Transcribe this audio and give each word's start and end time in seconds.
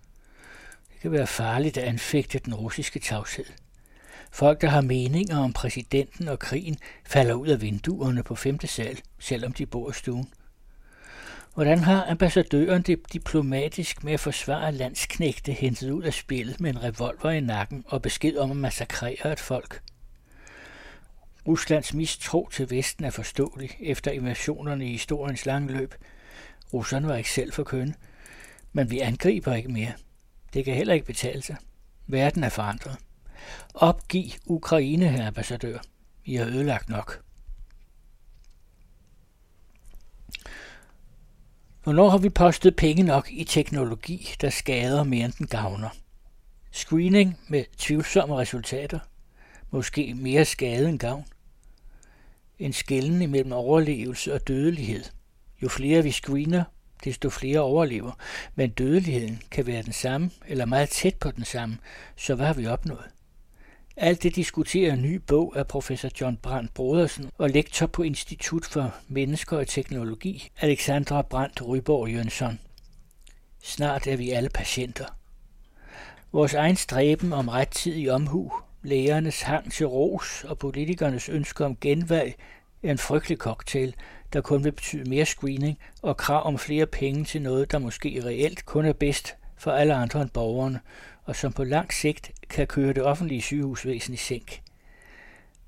Det 0.92 1.00
kan 1.00 1.12
være 1.12 1.26
farligt 1.26 1.76
at 1.76 1.84
anfægte 1.84 2.38
den 2.38 2.54
russiske 2.54 2.98
tavshed. 2.98 3.46
Folk, 4.34 4.60
der 4.60 4.68
har 4.68 4.80
meninger 4.80 5.38
om 5.38 5.52
præsidenten 5.52 6.28
og 6.28 6.38
krigen, 6.38 6.78
falder 7.06 7.34
ud 7.34 7.48
af 7.48 7.60
vinduerne 7.60 8.22
på 8.22 8.34
femte 8.34 8.66
sal, 8.66 9.00
selvom 9.18 9.52
de 9.52 9.66
bor 9.66 9.90
i 9.90 9.92
stuen. 9.92 10.28
Hvordan 11.54 11.78
har 11.78 12.10
ambassadøren 12.10 12.82
det 12.82 13.12
diplomatisk 13.12 14.04
med 14.04 14.12
at 14.12 14.20
forsvare 14.20 14.72
landsknægte 14.72 15.52
hentet 15.52 15.90
ud 15.90 16.02
af 16.02 16.14
spillet 16.14 16.60
med 16.60 16.70
en 16.70 16.82
revolver 16.82 17.30
i 17.30 17.40
nakken 17.40 17.84
og 17.86 18.02
besked 18.02 18.36
om 18.36 18.50
at 18.50 18.56
massakrere 18.56 19.32
et 19.32 19.40
folk? 19.40 19.82
Ruslands 21.48 21.94
mistro 21.94 22.48
til 22.52 22.70
Vesten 22.70 23.04
er 23.04 23.10
forståelig 23.10 23.70
efter 23.80 24.10
invasionerne 24.10 24.86
i 24.86 24.92
historiens 24.92 25.46
lange 25.46 25.72
løb. 25.72 25.94
Russerne 26.72 27.08
var 27.08 27.16
ikke 27.16 27.30
selv 27.30 27.52
for 27.52 27.64
kønne, 27.64 27.94
men 28.72 28.90
vi 28.90 28.98
angriber 28.98 29.54
ikke 29.54 29.72
mere. 29.72 29.92
Det 30.54 30.64
kan 30.64 30.74
heller 30.74 30.94
ikke 30.94 31.06
betale 31.06 31.42
sig. 31.42 31.56
Verden 32.06 32.44
er 32.44 32.48
forandret. 32.48 32.96
Opgiv 33.74 34.30
Ukraine, 34.46 35.08
herre 35.08 35.26
ambassadør. 35.26 35.78
I 36.24 36.34
har 36.34 36.46
ødelagt 36.46 36.88
nok. 36.88 37.22
Hvornår 41.82 42.08
har 42.08 42.18
vi 42.18 42.28
postet 42.28 42.76
penge 42.76 43.02
nok 43.02 43.28
i 43.30 43.44
teknologi, 43.44 44.34
der 44.40 44.50
skader 44.50 45.04
mere 45.04 45.24
end 45.24 45.32
den 45.32 45.46
gavner? 45.46 45.88
Screening 46.70 47.38
med 47.48 47.64
tvivlsomme 47.78 48.36
resultater. 48.36 48.98
Måske 49.70 50.14
mere 50.14 50.44
skade 50.44 50.88
end 50.88 50.98
gavn. 50.98 51.24
En 52.58 52.72
skælden 52.72 53.22
imellem 53.22 53.52
overlevelse 53.52 54.34
og 54.34 54.48
dødelighed. 54.48 55.04
Jo 55.62 55.68
flere 55.68 56.02
vi 56.02 56.10
screener, 56.10 56.64
desto 57.04 57.30
flere 57.30 57.60
overlever, 57.60 58.12
men 58.54 58.70
dødeligheden 58.70 59.42
kan 59.50 59.66
være 59.66 59.82
den 59.82 59.92
samme 59.92 60.30
eller 60.46 60.64
meget 60.64 60.88
tæt 60.88 61.14
på 61.14 61.30
den 61.30 61.44
samme, 61.44 61.78
så 62.16 62.34
hvad 62.34 62.46
har 62.46 62.54
vi 62.54 62.66
opnået? 62.66 63.11
Alt 63.96 64.22
det 64.22 64.36
diskuterer 64.36 64.92
en 64.92 65.02
ny 65.02 65.14
bog 65.14 65.56
af 65.56 65.66
professor 65.66 66.08
John 66.20 66.36
Brandt 66.36 66.74
Brodersen 66.74 67.30
og 67.38 67.50
lektor 67.50 67.86
på 67.86 68.02
Institut 68.02 68.64
for 68.64 68.94
Mennesker 69.08 69.58
og 69.58 69.66
Teknologi, 69.66 70.48
Alexandra 70.60 71.22
Brandt 71.22 71.68
Ryborg 71.68 72.08
Jønsson. 72.08 72.58
Snart 73.62 74.06
er 74.06 74.16
vi 74.16 74.30
alle 74.30 74.48
patienter. 74.48 75.04
Vores 76.32 76.54
egen 76.54 76.76
stræben 76.76 77.32
om 77.32 77.48
rettidig 77.48 78.12
omhu, 78.12 78.52
lægernes 78.82 79.42
hang 79.42 79.72
til 79.72 79.86
ros 79.86 80.44
og 80.44 80.58
politikernes 80.58 81.28
ønske 81.28 81.64
om 81.64 81.76
genvalg 81.76 82.34
er 82.82 82.90
en 82.90 82.98
frygtelig 82.98 83.38
cocktail, 83.38 83.94
der 84.32 84.40
kun 84.40 84.64
vil 84.64 84.72
betyde 84.72 85.10
mere 85.10 85.26
screening 85.26 85.78
og 86.02 86.16
krav 86.16 86.46
om 86.46 86.58
flere 86.58 86.86
penge 86.86 87.24
til 87.24 87.42
noget, 87.42 87.72
der 87.72 87.78
måske 87.78 88.22
reelt 88.24 88.66
kun 88.66 88.84
er 88.84 88.92
bedst 88.92 89.34
for 89.56 89.70
alle 89.70 89.94
andre 89.94 90.22
end 90.22 90.30
borgerne, 90.30 90.80
og 91.24 91.36
som 91.36 91.52
på 91.52 91.64
lang 91.64 91.92
sigt 91.92 92.32
kan 92.50 92.66
køre 92.66 92.92
det 92.92 93.02
offentlige 93.02 93.42
sygehusvæsen 93.42 94.14
i 94.14 94.16
sænk. 94.16 94.62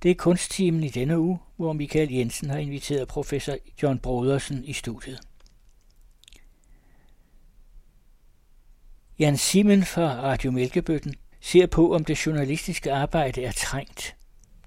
Det 0.03 0.11
er 0.11 0.15
kunsttimen 0.15 0.85
i 0.85 0.89
denne 0.89 1.19
uge, 1.19 1.39
hvor 1.57 1.73
Michael 1.73 2.13
Jensen 2.13 2.51
har 2.51 2.59
inviteret 2.59 3.09
professor 3.09 3.57
John 3.83 3.99
Brodersen 3.99 4.65
i 4.65 4.73
studiet. 4.73 5.21
Jan 9.19 9.37
Simen 9.37 9.85
fra 9.85 10.03
Radio 10.03 10.51
Mælkebøtten 10.51 11.15
ser 11.41 11.67
på, 11.67 11.95
om 11.95 12.05
det 12.05 12.27
journalistiske 12.27 12.93
arbejde 12.93 13.45
er 13.45 13.53
trængt. 13.53 14.17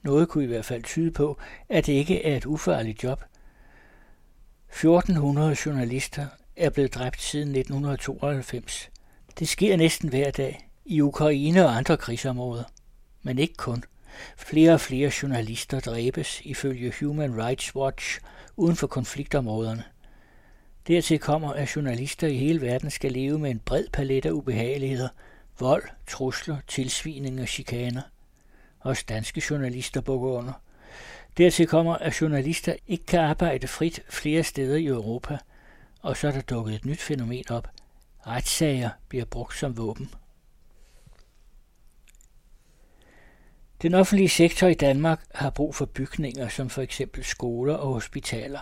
Noget 0.04 0.30
kunne 0.30 0.44
i 0.44 0.48
hvert 0.48 0.66
fald 0.66 0.84
tyde 0.84 1.12
på, 1.12 1.40
at 1.70 1.86
det 1.86 1.94
ikke 1.94 2.26
er 2.26 2.38
et 2.38 2.46
ufarligt 2.46 3.04
job. 3.04 3.24
1400 4.70 5.56
journalister 5.66 6.28
er 6.56 6.70
blevet 6.70 6.94
dræbt 6.94 7.22
siden 7.22 7.48
1992. 7.48 8.90
Det 9.40 9.48
sker 9.48 9.78
næsten 9.78 10.10
hver 10.10 10.32
dag 10.32 10.67
i 10.88 11.02
Ukraine 11.02 11.66
og 11.66 11.78
andre 11.78 11.98
krigsområder. 11.98 12.64
Men 13.24 13.40
ikke 13.40 13.54
kun. 13.54 13.84
Flere 14.38 14.74
og 14.74 14.82
flere 14.82 15.12
journalister 15.22 15.80
dræbes 15.80 16.42
ifølge 16.44 16.94
Human 17.00 17.44
Rights 17.44 17.76
Watch 17.76 18.20
uden 18.56 18.76
for 18.76 18.88
konfliktområderne. 18.88 19.84
Dertil 20.88 21.20
kommer, 21.20 21.54
at 21.54 21.76
journalister 21.76 22.28
i 22.28 22.38
hele 22.38 22.62
verden 22.62 22.92
skal 22.92 23.12
leve 23.12 23.40
med 23.40 23.52
en 23.52 23.60
bred 23.60 23.86
palet 23.94 24.26
af 24.26 24.32
ubehageligheder, 24.32 25.10
vold, 25.60 25.84
trusler, 26.08 26.58
tilsvining 26.68 27.42
og 27.42 27.48
chikaner. 27.48 28.02
Også 28.80 29.04
danske 29.10 29.44
journalister 29.50 30.02
bukker 30.02 30.30
under. 30.30 30.54
Dertil 31.38 31.68
kommer, 31.68 31.96
at 31.96 32.22
journalister 32.22 32.76
ikke 32.88 33.06
kan 33.06 33.20
arbejde 33.20 33.68
frit 33.68 34.04
flere 34.10 34.44
steder 34.44 34.76
i 34.76 34.86
Europa, 34.86 35.38
og 36.02 36.18
så 36.18 36.28
er 36.28 36.32
der 36.32 36.42
dukket 36.42 36.76
et 36.76 36.86
nyt 36.86 37.02
fænomen 37.02 37.44
op. 37.50 37.68
Retssager 38.28 38.90
bliver 39.10 39.26
brugt 39.26 39.58
som 39.58 39.78
våben. 39.78 40.10
Den 43.82 43.94
offentlige 43.94 44.30
sektor 44.30 44.68
i 44.68 44.74
Danmark 44.74 45.24
har 45.36 45.50
brug 45.50 45.76
for 45.76 45.86
bygninger 45.86 46.48
som 46.48 46.70
for 46.70 46.82
eksempel 46.82 47.24
skoler 47.24 47.74
og 47.74 47.94
hospitaler. 47.94 48.60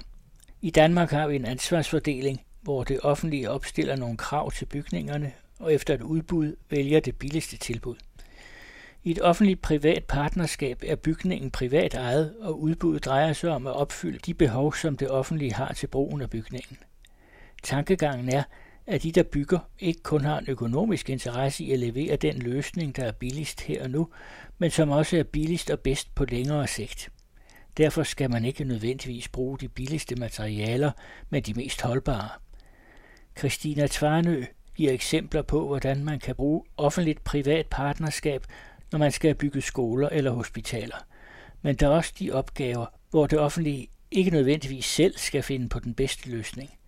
I 0.61 0.69
Danmark 0.69 1.11
har 1.11 1.27
vi 1.27 1.35
en 1.35 1.45
ansvarsfordeling, 1.45 2.41
hvor 2.61 2.83
det 2.83 2.99
offentlige 3.03 3.51
opstiller 3.51 3.95
nogle 3.95 4.17
krav 4.17 4.51
til 4.51 4.65
bygningerne, 4.65 5.31
og 5.59 5.73
efter 5.73 5.93
et 5.93 6.01
udbud 6.01 6.55
vælger 6.69 6.99
det 6.99 7.15
billigste 7.15 7.57
tilbud. 7.57 7.95
I 9.03 9.11
et 9.11 9.21
offentligt 9.21 9.61
privat 9.61 10.03
partnerskab 10.03 10.83
er 10.87 10.95
bygningen 10.95 11.51
privat 11.51 11.93
ejet, 11.93 12.35
og 12.39 12.61
udbuddet 12.61 13.05
drejer 13.05 13.33
sig 13.33 13.49
om 13.49 13.67
at 13.67 13.73
opfylde 13.73 14.19
de 14.19 14.33
behov, 14.33 14.73
som 14.73 14.97
det 14.97 15.09
offentlige 15.09 15.53
har 15.53 15.73
til 15.73 15.87
brugen 15.87 16.21
af 16.21 16.29
bygningen. 16.29 16.77
Tankegangen 17.63 18.29
er, 18.29 18.43
at 18.87 19.03
de, 19.03 19.11
der 19.11 19.23
bygger, 19.23 19.59
ikke 19.79 20.03
kun 20.03 20.21
har 20.21 20.39
en 20.39 20.49
økonomisk 20.49 21.09
interesse 21.09 21.63
i 21.63 21.71
at 21.71 21.79
levere 21.79 22.15
den 22.15 22.35
løsning, 22.35 22.95
der 22.95 23.03
er 23.03 23.11
billigst 23.11 23.61
her 23.61 23.83
og 23.83 23.89
nu, 23.89 24.09
men 24.57 24.71
som 24.71 24.89
også 24.89 25.17
er 25.17 25.23
billigst 25.23 25.69
og 25.69 25.79
bedst 25.79 26.15
på 26.15 26.25
længere 26.25 26.67
sigt. 26.67 27.09
Derfor 27.77 28.03
skal 28.03 28.29
man 28.29 28.45
ikke 28.45 28.63
nødvendigvis 28.63 29.27
bruge 29.27 29.57
de 29.57 29.67
billigste 29.67 30.15
materialer, 30.15 30.91
men 31.29 31.43
de 31.43 31.53
mest 31.53 31.81
holdbare. 31.81 32.29
Christina 33.37 33.87
Tvarnø 33.87 34.45
giver 34.75 34.91
eksempler 34.91 35.41
på, 35.41 35.67
hvordan 35.67 36.03
man 36.03 36.19
kan 36.19 36.35
bruge 36.35 36.63
offentligt 36.77 37.23
privat 37.23 37.67
partnerskab, 37.71 38.45
når 38.91 38.99
man 38.99 39.11
skal 39.11 39.35
bygge 39.35 39.61
skoler 39.61 40.09
eller 40.09 40.31
hospitaler. 40.31 41.05
Men 41.61 41.75
der 41.75 41.87
er 41.87 41.91
også 41.91 42.13
de 42.19 42.31
opgaver, 42.31 42.85
hvor 43.09 43.27
det 43.27 43.39
offentlige 43.39 43.87
ikke 44.11 44.31
nødvendigvis 44.31 44.85
selv 44.85 45.17
skal 45.17 45.43
finde 45.43 45.69
på 45.69 45.79
den 45.79 45.93
bedste 45.93 46.29
løsning– 46.29 46.69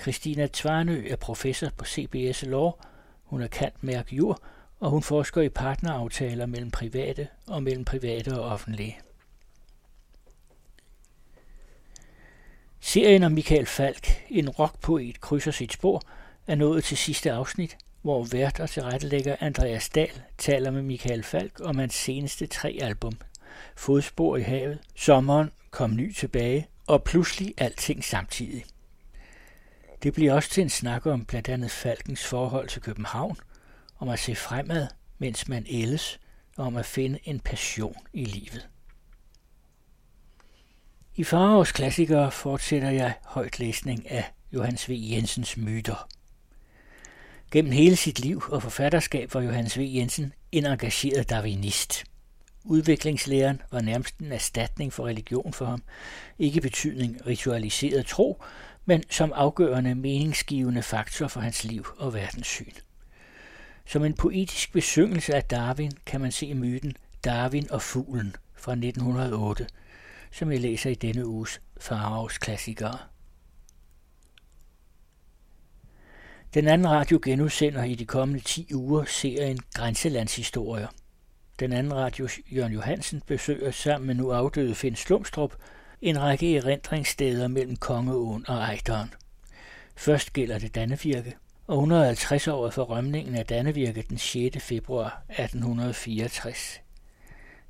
Christina 0.00 0.46
Tvarnø 0.46 1.06
er 1.08 1.16
professor 1.16 1.68
på 1.78 1.84
CBS 1.84 2.42
Law. 2.42 2.70
Hun 3.24 3.42
er 3.42 3.46
kant 3.46 3.84
mærk 3.84 4.12
jur, 4.12 4.42
og 4.80 4.90
hun 4.90 5.02
forsker 5.02 5.42
i 5.42 5.48
partneraftaler 5.48 6.46
mellem 6.46 6.70
private 6.70 7.28
og 7.46 7.62
mellem 7.62 7.84
private 7.84 8.40
og 8.40 8.50
offentlige. 8.50 8.98
Serien 12.80 13.22
om 13.22 13.32
Michael 13.32 13.66
Falk, 13.66 14.22
en 14.28 14.48
rockpoet, 14.48 15.20
krydser 15.20 15.50
sit 15.50 15.72
spor, 15.72 16.02
er 16.46 16.54
nået 16.54 16.84
til 16.84 16.96
sidste 16.96 17.32
afsnit, 17.32 17.76
hvor 18.02 18.24
vært 18.24 18.60
og 18.60 18.70
tilrettelægger 18.70 19.36
Andreas 19.40 19.88
Dahl 19.88 20.22
taler 20.38 20.70
med 20.70 20.82
Michael 20.82 21.22
Falk 21.22 21.60
om 21.60 21.78
hans 21.78 21.94
seneste 21.94 22.46
tre 22.46 22.78
album. 22.82 23.12
Fodspor 23.76 24.36
i 24.36 24.42
havet, 24.42 24.78
Sommeren 24.94 25.50
kom 25.70 25.96
ny 25.96 26.12
tilbage 26.12 26.68
og 26.86 27.04
pludselig 27.04 27.54
alting 27.58 28.04
samtidig. 28.04 28.64
Det 30.02 30.14
bliver 30.14 30.34
også 30.34 30.50
til 30.50 30.62
en 30.62 30.70
snak 30.70 31.06
om 31.06 31.24
blandt 31.24 31.48
andet 31.48 31.70
Falkens 31.70 32.24
forhold 32.24 32.68
til 32.68 32.82
København, 32.82 33.36
om 34.04 34.10
at 34.10 34.18
se 34.18 34.34
fremad, 34.34 34.86
mens 35.18 35.48
man 35.48 35.66
ældes, 35.68 36.20
og 36.56 36.66
om 36.66 36.76
at 36.76 36.86
finde 36.86 37.18
en 37.24 37.40
passion 37.40 37.96
i 38.12 38.24
livet. 38.24 38.68
I 41.16 41.24
forårs 41.24 41.72
klassikere 41.72 42.30
fortsætter 42.30 42.90
jeg 42.90 43.14
højt 43.24 43.58
læsning 43.58 44.10
af 44.10 44.32
Johannes 44.52 44.88
V. 44.88 44.92
Jensens 44.96 45.56
myter. 45.56 46.08
Gennem 47.50 47.72
hele 47.72 47.96
sit 47.96 48.20
liv 48.20 48.42
og 48.48 48.62
forfatterskab 48.62 49.34
var 49.34 49.40
Johannes 49.40 49.78
V. 49.78 49.80
Jensen 49.94 50.32
en 50.52 50.66
engageret 50.66 51.30
darwinist. 51.30 52.04
Udviklingslæren 52.64 53.62
var 53.72 53.80
nærmest 53.80 54.18
en 54.18 54.32
erstatning 54.32 54.92
for 54.92 55.06
religion 55.06 55.52
for 55.52 55.66
ham, 55.66 55.82
ikke 56.38 56.60
betydning 56.60 57.26
ritualiseret 57.26 58.06
tro, 58.06 58.42
men 58.84 59.02
som 59.10 59.32
afgørende 59.34 59.94
meningsgivende 59.94 60.82
faktor 60.82 61.28
for 61.28 61.40
hans 61.40 61.64
liv 61.64 61.86
og 61.98 62.14
verdenssyn. 62.14 62.72
Som 63.86 64.04
en 64.04 64.14
poetisk 64.14 64.72
besyngelse 64.72 65.34
af 65.34 65.44
Darwin 65.44 65.92
kan 66.06 66.20
man 66.20 66.32
se 66.32 66.54
myten 66.54 66.96
Darwin 67.24 67.70
og 67.70 67.82
fuglen 67.82 68.36
fra 68.54 68.72
1908, 68.72 69.66
som 70.30 70.52
jeg 70.52 70.60
læser 70.60 70.90
i 70.90 70.94
denne 70.94 71.26
uges 71.26 71.60
Faraos 71.80 72.38
klassikere. 72.38 72.98
Den 76.54 76.68
anden 76.68 76.90
radio 76.90 77.20
genudsender 77.22 77.84
i 77.84 77.94
de 77.94 78.06
kommende 78.06 78.40
10 78.40 78.74
uger 78.74 79.04
serien 79.04 79.58
Grænselandshistorier. 79.74 80.88
Den 81.60 81.72
anden 81.72 81.94
radio, 81.94 82.28
Jørgen 82.52 82.72
Johansen, 82.72 83.22
besøger 83.26 83.70
sammen 83.70 84.06
med 84.06 84.14
nu 84.14 84.30
afdøde 84.30 84.74
Finn 84.74 84.96
Slumstrup 84.96 85.54
en 86.02 86.20
række 86.20 86.56
erindringssteder 86.56 87.48
mellem 87.48 87.76
Kongeåen 87.76 88.44
og 88.48 88.56
Ejderen. 88.56 89.14
Først 89.96 90.32
gælder 90.32 90.58
det 90.58 90.74
Dannevirke, 90.74 91.36
og 91.66 91.74
150 91.74 92.48
år 92.48 92.70
for 92.70 92.82
rømningen 92.82 93.34
af 93.34 93.46
Dannevirke 93.46 94.04
den 94.08 94.18
6. 94.18 94.64
februar 94.64 95.22
1864. 95.28 96.80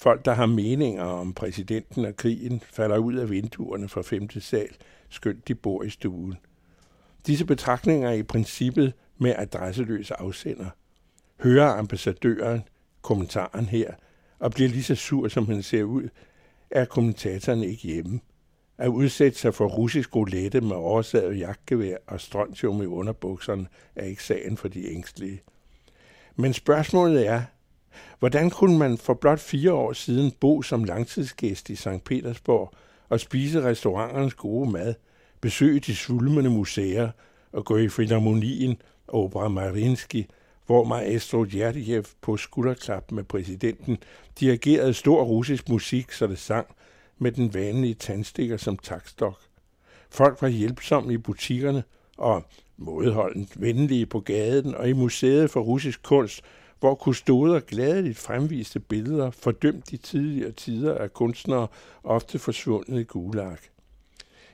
Folk, 0.00 0.24
der 0.24 0.32
har 0.32 0.46
meninger 0.46 1.04
om 1.04 1.32
præsidenten 1.32 2.04
og 2.04 2.16
krigen, 2.16 2.62
falder 2.72 2.98
ud 2.98 3.14
af 3.14 3.30
vinduerne 3.30 3.88
fra 3.88 4.02
femte 4.02 4.40
sal, 4.40 4.76
skønt 5.08 5.48
de 5.48 5.54
bor 5.54 5.82
i 5.82 5.90
stuen. 5.90 6.34
Disse 7.26 7.44
betragtninger 7.44 8.08
er 8.08 8.12
i 8.12 8.22
princippet 8.22 8.92
med 9.18 9.34
adresseløs 9.36 10.10
afsender. 10.10 10.66
Hører 11.40 11.68
ambassadøren 11.68 12.62
kommentaren 13.02 13.66
her, 13.66 13.90
og 14.38 14.50
bliver 14.50 14.68
lige 14.68 14.82
så 14.82 14.94
sur, 14.94 15.28
som 15.28 15.46
han 15.46 15.62
ser 15.62 15.82
ud, 15.82 16.08
er 16.70 16.84
kommentatoren 16.84 17.62
ikke 17.62 17.82
hjemme. 17.82 18.20
At 18.78 18.88
udsætte 18.88 19.38
sig 19.38 19.54
for 19.54 19.66
russisk 19.66 20.16
roulette 20.16 20.60
med 20.60 20.76
oversaget 20.76 21.38
jagtgevær 21.38 21.96
og 22.06 22.20
strontium 22.20 22.82
i 22.82 22.86
underbukserne 22.86 23.66
er 23.96 24.04
ikke 24.04 24.24
sagen 24.24 24.56
for 24.56 24.68
de 24.68 24.92
ængstlige. 24.92 25.42
Men 26.36 26.52
spørgsmålet 26.52 27.26
er, 27.26 27.42
hvordan 28.18 28.50
kunne 28.50 28.78
man 28.78 28.98
for 28.98 29.14
blot 29.14 29.40
fire 29.40 29.72
år 29.72 29.92
siden 29.92 30.32
bo 30.40 30.62
som 30.62 30.84
langtidsgæst 30.84 31.70
i 31.70 31.76
St. 31.76 32.04
Petersborg 32.04 32.72
og 33.08 33.20
spise 33.20 33.62
restauranternes 33.62 34.34
gode 34.34 34.70
mad, 34.70 34.94
besøge 35.40 35.80
de 35.80 35.96
svulmende 35.96 36.50
museer 36.50 37.10
og 37.52 37.64
gå 37.64 37.76
i 37.76 37.88
Filharmonien 37.88 38.82
og 39.06 39.24
Opera 39.24 39.48
Marinsky, 39.48 40.24
hvor 40.66 40.84
maestro 40.84 41.44
Djerdjev 41.44 42.04
på 42.20 42.36
skulderklap 42.36 43.12
med 43.12 43.24
præsidenten 43.24 43.98
dirigerede 44.40 44.94
stor 44.94 45.22
russisk 45.22 45.68
musik, 45.68 46.12
så 46.12 46.26
det 46.26 46.38
sang, 46.38 46.66
med 47.18 47.32
den 47.32 47.54
vanlige 47.54 47.94
tandstikker 47.94 48.56
som 48.56 48.78
takstok. 48.78 49.40
Folk 50.10 50.42
var 50.42 50.48
hjælpsomme 50.48 51.12
i 51.12 51.18
butikkerne 51.18 51.82
og 52.16 52.44
mådeholdent 52.76 53.60
venlige 53.60 54.06
på 54.06 54.20
gaden 54.20 54.74
og 54.74 54.88
i 54.88 54.92
museet 54.92 55.50
for 55.50 55.60
russisk 55.60 56.02
kunst, 56.02 56.42
hvor 56.80 56.94
kustoder 56.94 57.60
gladeligt 57.60 58.18
fremviste 58.18 58.80
billeder 58.80 59.30
fordømt 59.30 59.92
i 59.92 59.96
tidligere 59.96 60.52
tider 60.52 60.94
af 60.94 61.12
kunstnere, 61.12 61.66
ofte 62.04 62.38
forsvundet 62.38 63.00
i 63.00 63.04
gulag. 63.04 63.56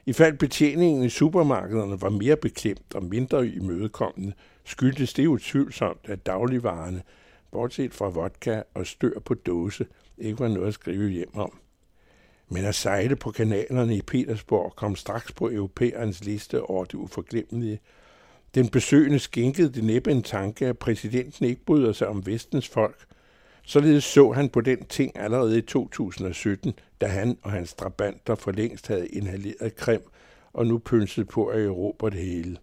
I 0.07 0.13
fald 0.13 0.39
betjeningen 0.39 1.05
i 1.05 1.09
supermarkederne 1.09 2.01
var 2.01 2.09
mere 2.09 2.37
beklemt 2.37 2.95
og 2.95 3.05
mindre 3.05 3.47
imødekommende, 3.47 4.33
skyldtes 4.65 5.13
det 5.13 5.27
utvivlsomt, 5.27 6.01
at 6.05 6.27
dagligvarerne, 6.27 7.03
bortset 7.53 7.95
fra 7.95 8.09
vodka 8.09 8.63
og 8.75 8.87
stør 8.87 9.19
på 9.25 9.35
dåse, 9.35 9.87
ikke 10.19 10.41
var 10.41 10.49
noget 10.49 10.69
at 10.69 10.75
skrive 10.75 11.11
hjem 11.11 11.35
om. 11.35 11.59
Men 12.49 12.65
at 12.65 12.75
sejle 12.75 13.17
på 13.17 13.31
kanalerne 13.31 13.97
i 13.97 14.03
Petersborg 14.03 14.77
kom 14.77 14.97
straks 14.97 15.33
på 15.33 15.51
europæernes 15.51 16.25
liste 16.25 16.63
over 16.63 16.85
det 16.85 16.95
uforglemmelige. 16.95 17.81
Den 18.55 18.69
besøgende 18.69 19.19
skænkede 19.19 19.73
det 19.73 19.85
næppe 19.85 20.11
en 20.11 20.23
tanke, 20.23 20.67
at 20.67 20.79
præsidenten 20.79 21.47
ikke 21.47 21.65
bryder 21.65 21.93
sig 21.93 22.09
om 22.09 22.27
vestens 22.27 22.69
folk. 22.69 23.07
Således 23.63 24.05
så 24.05 24.33
han 24.33 24.49
på 24.49 24.61
den 24.61 24.85
ting 24.85 25.19
allerede 25.19 25.59
i 25.59 25.63
2017, 25.63 26.75
da 27.01 27.07
han 27.07 27.39
og 27.43 27.51
hans 27.51 27.75
drabanter 27.75 28.35
for 28.35 28.53
længst 28.53 28.89
havde 28.89 29.09
inhaleret 29.09 29.77
krem 29.77 30.03
og 30.53 30.67
nu 30.67 30.79
pynsede 30.79 31.27
på 31.27 31.47
at 31.47 31.65
erobre 31.65 32.11
det 32.11 32.19
hele. 32.19 32.57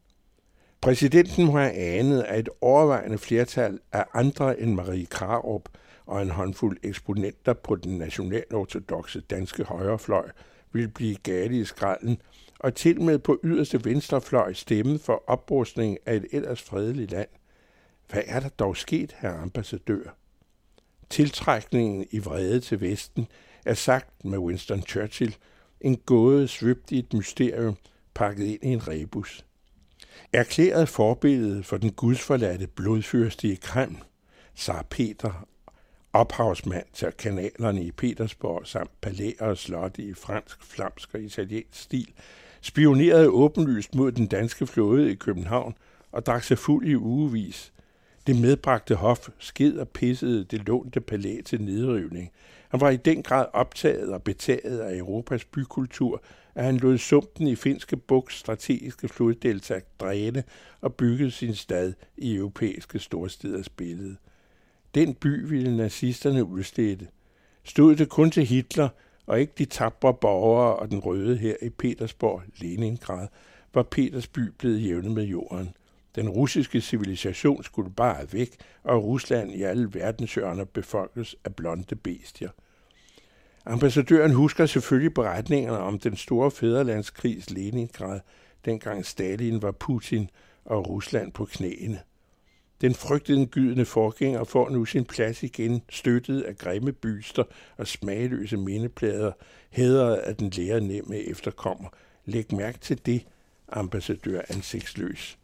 Præsidenten 0.81 1.45
må 1.45 1.51
have 1.57 1.73
anet, 1.73 2.23
at 2.23 2.39
et 2.39 2.49
overvejende 2.61 3.17
flertal 3.17 3.79
af 3.91 4.05
andre 4.13 4.59
end 4.59 4.73
Marie 4.73 5.05
Krarup– 5.05 5.69
og 6.11 6.21
en 6.21 6.29
håndfuld 6.29 6.77
eksponenter 6.83 7.53
på 7.53 7.75
den 7.75 7.97
nationalortodoxe 7.97 9.19
danske 9.19 9.63
højrefløj 9.63 10.29
ville 10.71 10.87
blive 10.87 11.15
gale 11.15 11.59
i 11.59 11.65
skralden, 11.65 12.21
og 12.63 12.75
til 12.75 13.01
med 13.01 13.19
på 13.19 13.39
yderste 13.43 13.85
venstrefløj 13.85 14.53
stemme 14.53 14.99
for 14.99 15.23
oprustning 15.27 15.97
af 16.05 16.15
et 16.15 16.25
ellers 16.31 16.61
fredeligt 16.61 17.11
land. 17.11 17.27
Hvad 18.09 18.21
er 18.25 18.39
der 18.39 18.49
dog 18.49 18.77
sket, 18.77 19.15
herre 19.19 19.37
ambassadør? 19.37 20.17
Tiltrækningen 21.09 22.07
i 22.11 22.19
vrede 22.19 22.59
til 22.59 22.81
Vesten 22.81 23.27
er 23.65 23.73
sagt 23.73 24.25
med 24.25 24.37
Winston 24.37 24.81
Churchill 24.81 25.35
en 25.81 25.97
gåde 25.97 26.47
svøbt 26.47 26.91
i 26.91 26.99
et 26.99 27.13
mysterium 27.13 27.77
pakket 28.13 28.45
ind 28.45 28.63
i 28.63 28.67
en 28.67 28.87
rebus. 28.87 29.45
Erklæret 30.33 30.89
forbillede 30.89 31.63
for 31.63 31.77
den 31.77 31.91
gudsforladte 31.91 32.67
blodfyrste 32.67 33.47
i 33.47 33.55
Kreml, 33.55 34.03
Sar 34.55 34.85
Peter 34.89 35.47
ophavsmand 36.13 36.85
til 36.93 37.11
kanalerne 37.11 37.83
i 37.83 37.91
Petersborg 37.91 38.67
samt 38.67 39.01
palæer 39.01 39.45
og 39.45 39.57
slotte 39.57 40.01
i 40.01 40.13
fransk, 40.13 40.63
flamsk 40.63 41.13
og 41.13 41.21
italiensk 41.21 41.81
stil, 41.81 42.13
spionerede 42.61 43.29
åbenlyst 43.29 43.95
mod 43.95 44.11
den 44.11 44.27
danske 44.27 44.67
flåde 44.67 45.11
i 45.11 45.15
København 45.15 45.73
og 46.11 46.25
drak 46.25 46.43
sig 46.43 46.57
fuld 46.57 46.87
i 46.87 46.95
ugevis. 46.95 47.73
Det 48.27 48.35
medbragte 48.35 48.95
hof 48.95 49.29
sked 49.39 49.77
og 49.77 49.89
pissede 49.89 50.43
det 50.43 50.67
lånte 50.67 51.01
palæ 51.01 51.41
til 51.45 51.61
nedrivning. 51.61 52.31
Han 52.69 52.81
var 52.81 52.89
i 52.89 52.97
den 52.97 53.23
grad 53.23 53.45
optaget 53.53 54.13
og 54.13 54.23
betaget 54.23 54.79
af 54.79 54.97
Europas 54.97 55.45
bykultur, 55.45 56.23
at 56.55 56.65
han 56.65 56.77
lod 56.77 56.97
sumpen 56.97 57.47
i 57.47 57.55
finske 57.55 57.97
buks 57.97 58.39
strategiske 58.39 59.07
floddelta 59.07 59.81
dræne 59.99 60.43
og 60.81 60.93
byggede 60.93 61.31
sin 61.31 61.55
stad 61.55 61.93
i 62.17 62.35
europæiske 62.35 62.99
storsteders 62.99 63.69
billede. 63.69 64.15
Den 64.95 65.13
by 65.13 65.47
ville 65.49 65.77
nazisterne 65.77 66.43
udstede. 66.45 67.07
Stod 67.63 67.95
det 67.95 68.09
kun 68.09 68.31
til 68.31 68.45
Hitler 68.45 68.89
og 69.25 69.39
ikke 69.39 69.53
de 69.57 69.65
tabre 69.65 70.13
borgere 70.13 70.75
og 70.75 70.89
den 70.89 70.99
røde 70.99 71.37
her 71.37 71.55
i 71.61 71.69
Petersborg, 71.69 72.41
Leningrad, 72.57 73.27
var 73.73 73.83
Petersby 73.83 74.39
blevet 74.39 74.85
jævnet 74.85 75.11
med 75.11 75.23
jorden. 75.23 75.69
Den 76.15 76.29
russiske 76.29 76.81
civilisation 76.81 77.63
skulle 77.63 77.91
bare 77.91 78.33
væk, 78.33 78.55
og 78.83 79.03
Rusland 79.03 79.51
i 79.51 79.61
alle 79.61 79.93
verdenshjørner 79.93 80.63
befolkes 80.63 81.35
af 81.45 81.55
blonde 81.55 81.95
bestier. 81.95 82.49
Ambassadøren 83.65 84.31
husker 84.31 84.65
selvfølgelig 84.65 85.13
beretningerne 85.13 85.77
om 85.77 85.99
den 85.99 86.15
store 86.15 86.51
fæderlandskrigs 86.51 87.49
Leningrad, 87.49 88.19
dengang 88.65 89.05
Stalin 89.05 89.61
var 89.61 89.71
Putin 89.71 90.29
og 90.65 90.89
Rusland 90.89 91.31
på 91.31 91.45
knæene. 91.45 91.99
Den 92.81 92.93
frygtindgydende 92.93 93.85
forgænger 93.85 94.43
får 94.43 94.69
nu 94.69 94.85
sin 94.85 95.05
plads 95.05 95.43
igen, 95.43 95.81
støttet 95.89 96.41
af 96.41 96.57
grimme 96.57 96.91
byster 96.91 97.43
og 97.77 97.87
smagløse 97.87 98.57
mindeplader, 98.57 99.31
hædret 99.69 100.15
af 100.15 100.35
den 100.35 100.49
lære 100.49 100.81
nemme 100.81 101.17
efterkommer. 101.17 101.89
Læg 102.25 102.53
mærke 102.55 102.79
til 102.79 103.05
det, 103.05 103.25
ambassadør 103.69 104.41
ansigtsløs. 104.49 105.37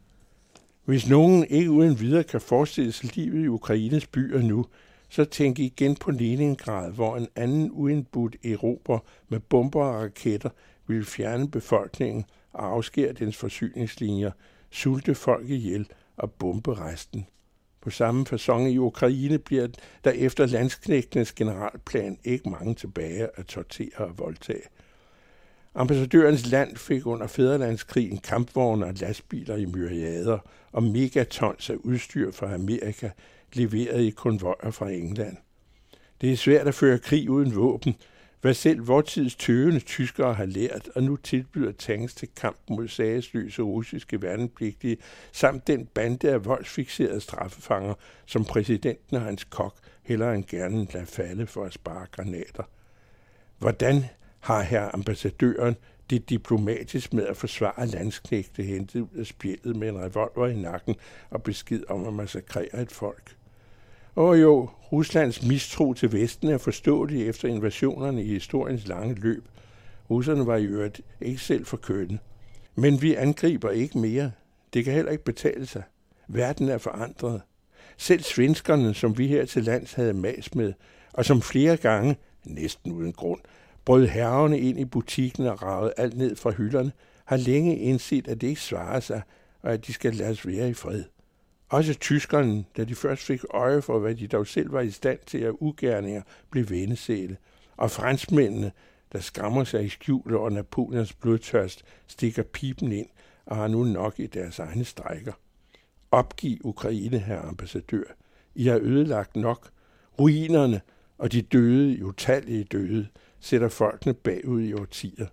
Hvis 0.84 1.08
nogen 1.08 1.44
ikke 1.44 1.70
uden 1.70 2.00
videre 2.00 2.24
kan 2.24 2.40
forestille 2.40 2.92
sig 2.92 3.16
livet 3.16 3.44
i 3.44 3.48
Ukraines 3.48 4.06
byer 4.06 4.42
nu, 4.42 4.66
så 5.08 5.24
tænk 5.24 5.58
igen 5.58 5.96
på 5.96 6.10
Leningrad, 6.10 6.92
hvor 6.92 7.16
en 7.16 7.28
anden 7.36 7.70
uindbudt 7.70 8.36
Europa 8.44 8.98
med 9.28 9.40
bomber 9.40 9.84
og 9.84 10.02
raketter 10.02 10.50
ville 10.86 11.04
fjerne 11.04 11.50
befolkningen 11.50 12.24
og 12.52 12.66
afskære 12.66 13.12
dens 13.12 13.36
forsyningslinjer, 13.36 14.30
sulte 14.70 15.14
folk 15.14 15.50
ihjel 15.50 15.88
og 16.18 16.32
bombe 16.32 16.74
resten. 16.74 17.26
På 17.80 17.90
samme 17.90 18.26
façon 18.32 18.60
i 18.60 18.78
Ukraine 18.78 19.38
bliver 19.38 19.68
der 20.04 20.10
efter 20.10 20.46
landsknægtenes 20.46 21.32
generalplan 21.32 22.18
ikke 22.24 22.50
mange 22.50 22.74
tilbage 22.74 23.28
at 23.34 23.46
tortere 23.46 23.96
og 23.96 24.18
voldtage. 24.18 24.62
Ambassadørens 25.74 26.50
land 26.50 26.76
fik 26.76 27.06
under 27.06 27.26
fæderlandskrigen 27.26 28.18
kampvogne 28.18 28.86
og 28.86 28.94
lastbiler 28.94 29.56
i 29.56 29.66
myriader 29.66 30.38
og 30.72 30.82
megatons 30.82 31.70
af 31.70 31.74
udstyr 31.74 32.30
fra 32.32 32.54
Amerika 32.54 33.10
leveret 33.52 34.02
i 34.02 34.10
konvojer 34.10 34.70
fra 34.70 34.90
England. 34.90 35.36
Det 36.20 36.32
er 36.32 36.36
svært 36.36 36.68
at 36.68 36.74
føre 36.74 36.98
krig 36.98 37.30
uden 37.30 37.56
våben, 37.56 37.94
hvad 38.40 38.54
selv 38.54 38.88
vortids 38.88 39.36
tøvende 39.36 39.80
tyskere 39.80 40.34
har 40.34 40.46
lært, 40.46 40.88
og 40.94 41.02
nu 41.02 41.16
tilbyder 41.16 41.72
tanks 41.72 42.14
til 42.14 42.28
kamp 42.36 42.58
mod 42.70 42.88
sagesløse 42.88 43.62
russiske 43.62 44.22
værnepligtige, 44.22 44.96
samt 45.32 45.66
den 45.66 45.86
bande 45.86 46.30
af 46.30 46.44
voldsfixerede 46.44 47.20
straffefanger, 47.20 47.94
som 48.26 48.44
præsidenten 48.44 49.16
og 49.16 49.22
hans 49.22 49.44
kok 49.44 49.74
hellere 50.02 50.34
end 50.34 50.44
gerne 50.44 50.86
lader 50.92 51.06
falde 51.06 51.46
for 51.46 51.64
at 51.64 51.72
spare 51.72 52.06
granater. 52.12 52.62
Hvordan 53.58 54.04
har 54.40 54.62
her 54.62 54.94
ambassadøren 54.94 55.76
det 56.10 56.30
diplomatisk 56.30 57.12
med 57.12 57.26
at 57.26 57.36
forsvare 57.36 57.86
landsknægte 57.86 58.62
hentet 58.62 59.00
ud 59.00 59.18
af 59.18 59.26
spjældet 59.26 59.76
med 59.76 59.88
en 59.88 59.98
revolver 59.98 60.46
i 60.46 60.56
nakken 60.56 60.96
og 61.30 61.42
besked 61.42 61.82
om 61.88 62.06
at 62.06 62.14
massakrere 62.14 62.82
et 62.82 62.92
folk? 62.92 63.37
Og 64.18 64.40
jo, 64.40 64.68
Ruslands 64.92 65.42
mistro 65.42 65.94
til 65.94 66.12
Vesten 66.12 66.48
er 66.48 66.58
forståelig 66.58 67.28
efter 67.28 67.48
invasionerne 67.48 68.24
i 68.24 68.28
historiens 68.28 68.88
lange 68.88 69.14
løb. 69.14 69.48
Russerne 70.10 70.46
var 70.46 70.56
i 70.56 70.64
øvrigt 70.64 71.00
ikke 71.20 71.40
selv 71.40 71.66
for 71.66 71.76
kønne. 71.76 72.18
Men 72.74 73.02
vi 73.02 73.14
angriber 73.14 73.70
ikke 73.70 73.98
mere. 73.98 74.32
Det 74.74 74.84
kan 74.84 74.94
heller 74.94 75.12
ikke 75.12 75.24
betale 75.24 75.66
sig. 75.66 75.82
Verden 76.28 76.68
er 76.68 76.78
forandret. 76.78 77.40
Selv 77.96 78.22
svenskerne, 78.22 78.94
som 78.94 79.18
vi 79.18 79.26
her 79.26 79.44
til 79.44 79.64
lands 79.64 79.92
havde 79.92 80.14
mas 80.14 80.54
med, 80.54 80.72
og 81.12 81.24
som 81.24 81.42
flere 81.42 81.76
gange, 81.76 82.16
næsten 82.44 82.92
uden 82.92 83.12
grund, 83.12 83.40
brød 83.84 84.06
herrerne 84.06 84.60
ind 84.60 84.80
i 84.80 84.84
butikken 84.84 85.46
og 85.46 85.62
ragede 85.62 85.92
alt 85.96 86.16
ned 86.16 86.36
fra 86.36 86.50
hylderne, 86.50 86.92
har 87.24 87.36
længe 87.36 87.78
indset, 87.78 88.28
at 88.28 88.40
det 88.40 88.46
ikke 88.46 88.60
svarer 88.60 89.00
sig, 89.00 89.22
og 89.62 89.72
at 89.72 89.86
de 89.86 89.92
skal 89.92 90.14
lade 90.14 90.30
os 90.30 90.46
være 90.46 90.70
i 90.70 90.74
fred. 90.74 91.04
Også 91.68 91.94
tyskerne, 91.94 92.64
da 92.76 92.84
de 92.84 92.94
først 92.94 93.22
fik 93.22 93.40
øje 93.50 93.82
for, 93.82 93.98
hvad 93.98 94.14
de 94.14 94.26
dog 94.26 94.46
selv 94.46 94.72
var 94.72 94.80
i 94.80 94.90
stand 94.90 95.18
til 95.26 95.38
at 95.38 95.54
ugerninger, 95.60 96.22
blev 96.50 96.70
vendesæle. 96.70 97.36
Og 97.76 97.90
franskmændene, 97.90 98.72
der 99.12 99.20
skammer 99.20 99.64
sig 99.64 99.84
i 99.84 99.88
skjul 99.88 100.34
over 100.34 100.50
Napoleons 100.50 101.12
blodtørst, 101.12 101.84
stikker 102.06 102.42
pipen 102.42 102.92
ind 102.92 103.08
og 103.46 103.56
har 103.56 103.68
nu 103.68 103.84
nok 103.84 104.20
i 104.20 104.26
deres 104.26 104.58
egne 104.58 104.84
strækker. 104.84 105.32
Opgiv 106.10 106.58
Ukraine, 106.64 107.18
herre 107.18 107.42
ambassadør. 107.42 108.04
I 108.54 108.66
har 108.66 108.78
ødelagt 108.82 109.36
nok. 109.36 109.70
Ruinerne 110.18 110.80
og 111.18 111.32
de 111.32 111.42
døde, 111.42 112.04
utallige 112.04 112.64
døde, 112.64 113.08
sætter 113.40 113.68
folkene 113.68 114.14
bagud 114.14 114.62
i 114.62 114.72
årtier. 114.72 115.26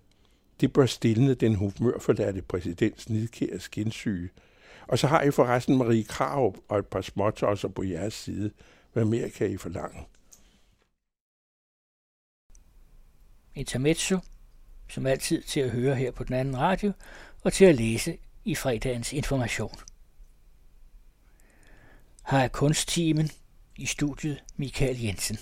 Det 0.60 0.72
bør 0.72 0.86
stille 0.86 1.34
den 1.34 1.54
humørforladte 1.54 2.42
præsidents 2.42 3.08
nidkære 3.08 3.58
skinsyge– 3.58 4.30
og 4.88 4.98
så 4.98 5.06
har 5.06 5.22
I 5.22 5.30
forresten 5.30 5.78
Marie 5.78 6.04
Krav 6.04 6.54
og 6.68 6.78
et 6.78 6.86
par 6.86 7.00
småtosser 7.00 7.68
på 7.68 7.82
jeres 7.82 8.14
side. 8.14 8.50
Hvad 8.92 9.04
mere 9.04 9.30
kan 9.30 9.50
I 9.50 9.56
forlange? 9.56 10.06
Intermezzo, 13.54 14.18
som 14.88 15.06
altid 15.06 15.42
til 15.42 15.60
at 15.60 15.70
høre 15.70 15.94
her 15.94 16.10
på 16.10 16.24
den 16.24 16.34
anden 16.34 16.58
radio, 16.58 16.92
og 17.42 17.52
til 17.52 17.64
at 17.64 17.74
læse 17.74 18.18
i 18.44 18.54
fredagens 18.54 19.12
information. 19.12 19.74
Har 22.22 22.40
jeg 22.40 22.52
kunsttimen 22.52 23.30
i 23.78 23.86
studiet 23.86 24.44
Michael 24.56 25.00
Jensen. 25.00 25.38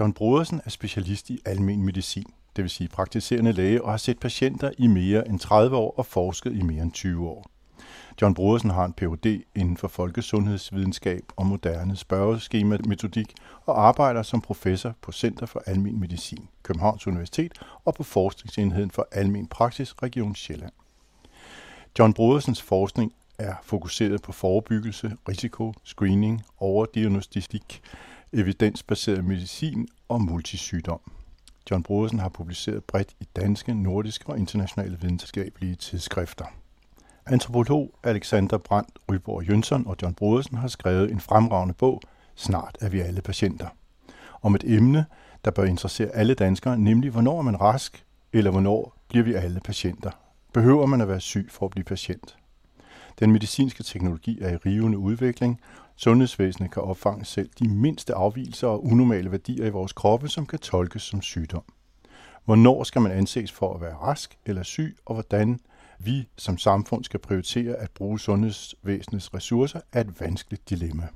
John 0.00 0.12
Brodersen 0.12 0.60
er 0.64 0.70
specialist 0.70 1.30
i 1.30 1.40
almen 1.44 1.82
medicin 1.82 2.34
det 2.56 2.62
vil 2.62 2.70
sige 2.70 2.88
praktiserende 2.88 3.52
læge, 3.52 3.84
og 3.84 3.90
har 3.90 3.96
set 3.96 4.18
patienter 4.18 4.70
i 4.78 4.86
mere 4.86 5.28
end 5.28 5.38
30 5.38 5.76
år 5.76 5.94
og 5.96 6.06
forsket 6.06 6.52
i 6.52 6.62
mere 6.62 6.82
end 6.82 6.92
20 6.92 7.28
år. 7.28 7.46
John 8.22 8.34
Brodersen 8.34 8.70
har 8.70 8.84
en 8.84 8.92
Ph.D. 8.92 9.44
inden 9.54 9.76
for 9.76 9.88
folkesundhedsvidenskab 9.88 11.22
og 11.36 11.46
moderne 11.46 11.96
spørgeskema-metodik 11.96 13.34
og 13.66 13.86
arbejder 13.88 14.22
som 14.22 14.40
professor 14.40 14.94
på 15.00 15.12
Center 15.12 15.46
for 15.46 15.62
Almen 15.66 16.00
Medicin, 16.00 16.48
Københavns 16.62 17.06
Universitet 17.06 17.52
og 17.84 17.94
på 17.94 18.02
Forskningsenheden 18.02 18.90
for 18.90 19.08
Almen 19.12 19.46
Praksis, 19.46 20.02
Region 20.02 20.34
Sjælland. 20.34 20.72
John 21.98 22.12
Brodersens 22.12 22.62
forskning 22.62 23.12
er 23.38 23.54
fokuseret 23.62 24.22
på 24.22 24.32
forebyggelse, 24.32 25.16
risiko, 25.28 25.74
screening, 25.84 26.42
overdiagnostik, 26.58 27.82
evidensbaseret 28.32 29.24
medicin 29.24 29.88
og 30.08 30.22
multisygdom. 30.22 31.00
John 31.70 31.82
Brodersen 31.82 32.18
har 32.18 32.28
publiceret 32.28 32.84
bredt 32.84 33.12
i 33.20 33.28
danske, 33.36 33.74
nordiske 33.74 34.28
og 34.28 34.38
internationale 34.38 34.98
videnskabelige 35.00 35.74
tidsskrifter. 35.74 36.44
Antropolog 37.26 37.94
Alexander 38.02 38.58
Brandt 38.58 38.98
Ryborg 39.10 39.48
Jønsson 39.48 39.86
og 39.86 39.96
John 40.02 40.14
Brodersen 40.14 40.56
har 40.56 40.68
skrevet 40.68 41.10
en 41.10 41.20
fremragende 41.20 41.74
bog, 41.74 42.02
Snart 42.34 42.78
er 42.80 42.88
vi 42.88 43.00
alle 43.00 43.20
patienter, 43.20 43.66
om 44.42 44.54
et 44.54 44.64
emne, 44.66 45.06
der 45.44 45.50
bør 45.50 45.64
interessere 45.64 46.08
alle 46.08 46.34
danskere, 46.34 46.78
nemlig 46.78 47.10
hvornår 47.10 47.38
er 47.38 47.42
man 47.42 47.60
rask, 47.60 48.04
eller 48.32 48.50
hvornår 48.50 48.96
bliver 49.08 49.24
vi 49.24 49.34
alle 49.34 49.60
patienter. 49.60 50.10
Behøver 50.52 50.86
man 50.86 51.00
at 51.00 51.08
være 51.08 51.20
syg 51.20 51.48
for 51.50 51.66
at 51.66 51.70
blive 51.70 51.84
patient? 51.84 52.36
Den 53.20 53.32
medicinske 53.32 53.82
teknologi 53.82 54.38
er 54.40 54.52
i 54.52 54.56
rivende 54.56 54.98
udvikling, 54.98 55.60
Sundhedsvæsenet 56.02 56.70
kan 56.70 56.82
opfange 56.82 57.24
selv 57.24 57.50
de 57.58 57.68
mindste 57.68 58.14
afvielser 58.14 58.68
og 58.68 58.84
unormale 58.84 59.30
værdier 59.30 59.66
i 59.66 59.70
vores 59.70 59.92
kroppe, 59.92 60.28
som 60.28 60.46
kan 60.46 60.58
tolkes 60.58 61.02
som 61.02 61.22
sygdom. 61.22 61.64
Hvornår 62.44 62.84
skal 62.84 63.02
man 63.02 63.12
anses 63.12 63.52
for 63.52 63.74
at 63.74 63.80
være 63.80 63.94
rask 63.94 64.38
eller 64.46 64.62
syg, 64.62 64.96
og 65.06 65.14
hvordan 65.14 65.60
vi 65.98 66.28
som 66.36 66.58
samfund 66.58 67.04
skal 67.04 67.20
prioritere 67.20 67.74
at 67.74 67.90
bruge 67.90 68.20
sundhedsvæsenets 68.20 69.34
ressourcer, 69.34 69.80
er 69.92 70.00
et 70.00 70.20
vanskeligt 70.20 70.70
dilemma. 70.70 71.08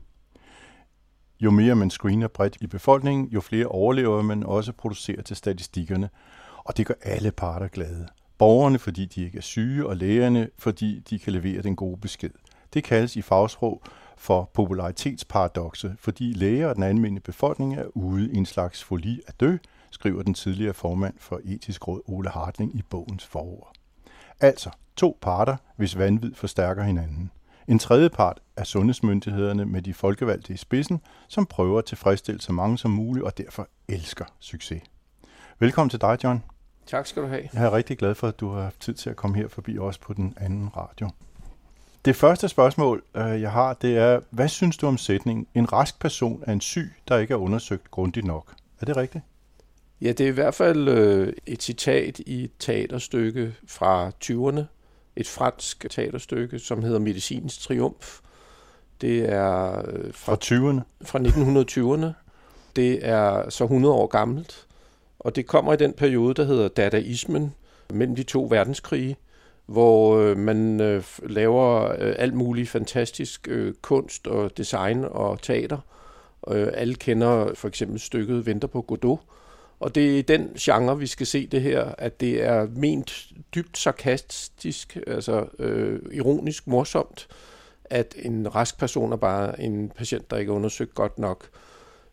Jo 1.41 1.51
mere 1.51 1.75
man 1.75 1.91
screener 1.91 2.29
bredt 2.29 2.57
i 2.61 2.67
befolkningen, 2.67 3.29
jo 3.29 3.41
flere 3.41 3.67
overlever 3.67 4.23
man 4.23 4.43
også 4.43 4.73
producerer 4.73 5.23
til 5.23 5.37
statistikkerne, 5.37 6.09
og 6.57 6.77
det 6.77 6.87
gør 6.87 6.95
alle 7.03 7.33
parter 7.33 7.69
glade. 7.69 8.09
Borgerne, 8.39 8.79
fordi 8.79 9.05
de 9.05 9.25
ikke 9.25 9.39
er 9.39 9.43
syge, 9.43 9.87
og 9.87 9.97
lægerne, 9.97 10.49
fordi 10.59 11.01
de 11.11 11.19
kan 11.19 11.33
levere 11.33 11.63
den 11.63 11.77
gode 11.77 12.01
besked. 12.01 12.31
Det 12.75 12.85
kaldes 12.85 13.17
i 13.17 13.23
fagsprog 13.23 13.83
for 14.17 14.51
popularitetsparadoxe, 14.55 15.97
fordi 15.99 16.33
læger 16.33 16.69
og 16.69 16.75
den 16.75 16.83
almindelige 16.83 17.23
befolkning 17.23 17.75
er 17.75 17.85
ude 17.95 18.33
i 18.33 18.37
en 18.37 18.47
slags 18.47 18.85
folie 18.85 19.21
at 19.27 19.41
dø, 19.41 19.57
skriver 19.91 20.23
den 20.23 20.35
tidligere 20.35 20.75
formand 20.75 21.15
for 21.19 21.41
etisk 21.45 21.89
råd 21.89 22.01
Ole 22.07 22.29
Hartling 22.29 22.75
i 22.75 22.83
bogens 22.83 23.27
forord. 23.27 23.73
Altså 24.41 24.71
to 24.97 25.19
parter, 25.23 25.57
hvis 25.77 25.99
vanvid 25.99 26.35
forstærker 26.35 26.83
hinanden. 26.83 27.31
En 27.69 27.79
tredje 27.79 28.11
part 28.11 28.41
er 28.57 28.65
sundhedsmyndighederne 28.65 29.65
med 29.65 29.83
de 29.83 29.95
folkevalgte 29.95 30.53
i 30.53 30.57
spidsen, 30.57 31.01
som 31.29 31.47
prøver 31.47 31.79
at 31.79 31.85
tilfredsstille 31.85 32.41
så 32.41 32.53
mange 32.53 32.79
som 32.79 32.91
muligt 32.91 33.25
og 33.25 33.39
derfor 33.39 33.69
elsker 33.89 34.25
succes. 34.41 34.83
Velkommen 35.59 35.91
til 35.91 36.01
dig, 36.01 36.19
John. 36.25 36.43
Tak 36.87 37.07
skal 37.07 37.23
du 37.23 37.29
have. 37.29 37.49
Jeg 37.53 37.65
er 37.65 37.73
rigtig 37.73 37.99
glad 37.99 38.15
for, 38.15 38.29
at 38.29 38.41
du 38.41 38.51
har 38.51 38.63
haft 38.63 38.81
tid 38.81 38.95
til 38.95 39.11
at 39.11 39.17
komme 39.17 39.37
her 39.37 39.49
forbi 39.49 39.79
os 39.79 39.99
på 39.99 40.13
den 40.13 40.35
anden 40.41 40.77
radio. 40.77 41.11
Det 42.07 42.17
første 42.17 42.49
spørgsmål, 42.49 43.05
øh, 43.17 43.43
jeg 43.43 43.51
har, 43.51 43.75
det 43.75 43.97
er, 43.97 44.21
hvad 44.31 44.49
synes 44.49 44.77
du 44.77 44.87
om 44.87 44.99
sætningen, 44.99 45.47
en 45.55 45.73
rask 45.73 46.01
person 46.01 46.43
er 46.47 46.53
en 46.53 46.61
syg, 46.61 46.93
der 47.09 47.19
ikke 47.19 47.35
er 47.35 47.39
undersøgt 47.39 47.91
grundigt 47.91 48.27
nok? 48.27 48.55
Er 48.81 48.87
det 48.87 48.97
rigtigt? 48.97 49.25
Ja, 50.01 50.09
det 50.09 50.21
er 50.21 50.29
i 50.29 50.33
hvert 50.33 50.55
fald 50.55 50.89
øh, 50.89 51.33
et 51.47 51.63
citat 51.63 52.19
i 52.19 52.45
et 52.45 52.51
teaterstykke 52.59 53.55
fra 53.69 54.11
20'erne. 54.25 54.61
Et 55.17 55.29
fransk 55.29 55.87
teaterstykke, 55.91 56.59
som 56.59 56.83
hedder 56.83 56.99
Medicinens 56.99 57.59
Triumf. 57.59 58.21
Det 59.01 59.33
er 59.33 59.79
øh, 59.89 60.15
fra, 60.15 60.35
fra 60.35 60.39
20'erne? 60.45 60.81
Fra 61.03 61.19
1920'erne. 61.19 62.13
Det 62.77 63.09
er 63.09 63.51
så 63.51 63.65
100 63.65 63.95
år 63.95 64.07
gammelt. 64.07 64.67
Og 65.19 65.37
det 65.37 65.47
kommer 65.47 65.73
i 65.73 65.77
den 65.77 65.93
periode, 65.93 66.35
der 66.35 66.45
hedder 66.45 66.69
dadaismen, 66.69 67.55
mellem 67.91 68.17
de 68.17 68.23
to 68.23 68.47
verdenskrige, 68.51 69.17
hvor 69.67 70.17
øh, 70.17 70.37
man 70.37 70.81
øh, 70.81 71.05
laver 71.23 71.93
øh, 71.99 72.15
alt 72.19 72.35
muligt 72.35 72.69
fantastisk 72.69 73.49
øh, 73.51 73.75
kunst 73.83 74.27
og 74.27 74.57
design 74.57 75.05
og 75.05 75.43
teater. 75.43 75.79
Øh, 76.49 76.69
alle 76.75 76.95
kender 76.95 77.55
for 77.55 77.69
eksempel 77.69 78.01
stykket 78.01 78.47
Venter 78.47 78.69
på 78.69 78.83
Godot, 78.83 79.21
og 79.81 79.95
det 79.95 80.15
er 80.15 80.19
i 80.19 80.23
den 80.23 80.49
genre, 80.59 80.99
vi 80.99 81.07
skal 81.07 81.27
se 81.27 81.47
det 81.47 81.63
her, 81.63 81.85
at 81.99 82.21
det 82.21 82.45
er 82.45 82.67
ment 82.77 83.27
dybt 83.55 83.79
sarkastisk, 83.79 84.99
altså 85.07 85.47
øh, 85.59 86.01
ironisk 86.13 86.67
morsomt, 86.67 87.29
at 87.85 88.15
en 88.19 88.55
rask 88.55 88.79
person 88.79 89.13
er 89.13 89.17
bare 89.17 89.61
en 89.61 89.93
patient, 89.97 90.31
der 90.31 90.37
ikke 90.37 90.51
er 90.51 90.57
undersøgt 90.57 90.95
godt 90.95 91.19
nok. 91.19 91.49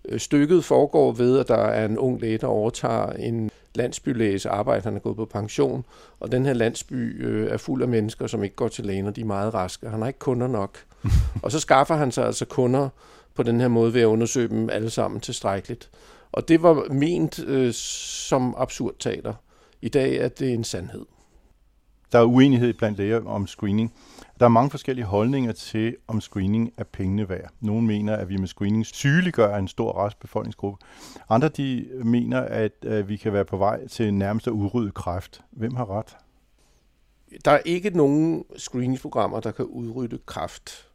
Øh, 0.06 0.20
stykket 0.20 0.66
foregår 0.66 1.12
ved, 1.12 1.40
at 1.40 1.48
der 1.48 1.58
er 1.66 1.86
en 1.86 1.98
ung 1.98 2.22
læge, 2.22 2.38
der 2.38 2.48
overtager 2.48 3.12
en 3.12 3.52
landsbylæges 3.76 4.46
arbejde. 4.46 4.84
Han 4.84 4.96
er 4.96 5.00
gået 5.00 5.16
på 5.16 5.26
pension, 5.26 5.86
og 6.20 6.32
den 6.32 6.46
her 6.46 6.54
landsby 6.54 7.26
øh, 7.26 7.52
er 7.52 7.58
fuld 7.58 7.82
af 7.82 7.88
mennesker, 7.88 8.28
som 8.28 8.44
ikke 8.44 8.56
går 8.56 8.68
til 8.68 8.86
lægen, 8.86 9.08
og 9.08 9.16
de 9.16 9.22
er 9.22 9.26
meget 9.26 9.54
raske. 9.54 9.90
Han 9.90 10.00
har 10.00 10.08
ikke 10.08 10.20
kunder 10.20 10.48
nok. 10.48 10.78
og 11.44 11.52
så 11.52 11.60
skaffer 11.60 11.96
han 11.96 12.12
sig 12.12 12.26
altså 12.26 12.46
kunder 12.46 12.90
på 13.36 13.44
den 13.44 13.62
her 13.62 13.68
måde 13.68 13.94
ved 13.94 14.02
at 14.02 14.06
undersøge 14.06 14.48
dem 14.48 14.70
alle 14.70 14.90
sammen 14.90 15.20
tilstrækkeligt. 15.20 15.90
Og 16.32 16.48
det 16.48 16.62
var 16.62 16.94
ment 16.94 17.40
øh, 17.40 17.74
som 17.74 18.56
absurd 18.58 18.94
teater. 19.00 19.34
I 19.82 19.90
dag 19.90 20.16
er 20.16 20.28
det 20.28 20.54
en 20.54 20.64
sandhed. 20.64 21.06
Der 22.12 22.20
er 22.20 22.24
uenighed 22.24 22.74
blandt 22.74 22.98
læger 22.98 23.26
om 23.26 23.48
screening. 23.48 23.94
Der 24.44 24.48
er 24.48 24.52
mange 24.52 24.70
forskellige 24.70 25.06
holdninger 25.06 25.52
til, 25.52 25.96
om 26.08 26.22
screening 26.22 26.74
er 26.78 26.84
pengene 26.84 27.30
værd. 27.30 27.50
Nogle 27.62 27.88
mener, 27.88 28.16
at 28.16 28.30
vi 28.30 28.38
med 28.38 28.48
screening 28.48 28.86
sygeliggør 28.86 29.56
en 29.56 29.68
stor 29.68 30.06
restbefolkningsgruppe. 30.06 30.86
Andre 31.30 31.50
de 31.50 31.90
mener, 32.04 32.42
at, 32.42 32.72
øh, 32.86 33.10
vi 33.10 33.18
kan 33.18 33.34
være 33.34 33.46
på 33.46 33.58
vej 33.58 33.88
til 33.88 34.14
nærmest 34.14 34.48
at 34.48 34.52
udrydde 34.52 34.92
kræft. 34.92 35.42
Hvem 35.52 35.76
har 35.76 35.90
ret? 35.90 36.18
Der 37.46 37.52
er 37.52 37.60
ikke 37.66 37.90
nogen 37.90 38.46
screeningsprogrammer, 38.58 39.40
der 39.40 39.52
kan 39.52 39.66
udrydde 39.66 40.20
kræft. 40.26 40.90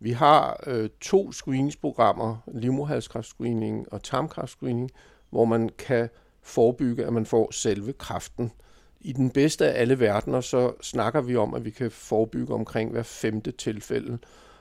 Vi 0.00 0.10
har 0.10 0.60
øh, 0.66 0.90
to 1.00 1.32
screeningsprogrammer, 1.32 2.36
livmoderhalskræftscreening 2.46 3.92
og 3.92 4.02
tarmkræftscreening, 4.02 4.90
hvor 5.30 5.44
man 5.44 5.70
kan 5.78 6.08
forebygge, 6.42 7.04
at 7.06 7.12
man 7.12 7.26
får 7.26 7.52
selve 7.52 7.92
kræften. 7.92 8.52
I 9.00 9.12
den 9.12 9.30
bedste 9.30 9.68
af 9.68 9.80
alle 9.80 10.00
verdener, 10.00 10.40
så 10.40 10.72
snakker 10.82 11.20
vi 11.20 11.36
om, 11.36 11.54
at 11.54 11.64
vi 11.64 11.70
kan 11.70 11.90
forebygge 11.90 12.54
omkring 12.54 12.90
hver 12.90 13.02
femte 13.02 13.50
tilfælde. 13.50 14.18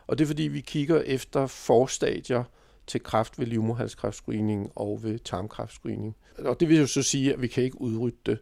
Og 0.07 0.17
det 0.17 0.23
er 0.23 0.27
fordi, 0.27 0.43
vi 0.43 0.61
kigger 0.61 1.01
efter 1.01 1.47
forstadier 1.47 2.43
til 2.87 3.03
kræft 3.03 3.39
ved 3.39 3.45
livmoderhalskræftscreening 3.45 4.71
og 4.75 5.03
ved 5.03 5.19
tarmkræftscreening. 5.19 6.15
Og 6.37 6.59
det 6.59 6.69
vil 6.69 6.77
jo 6.77 6.87
så 6.87 7.03
sige, 7.03 7.33
at 7.33 7.41
vi 7.41 7.47
kan 7.47 7.63
ikke 7.63 7.81
udrydde 7.81 8.17
det. 8.25 8.39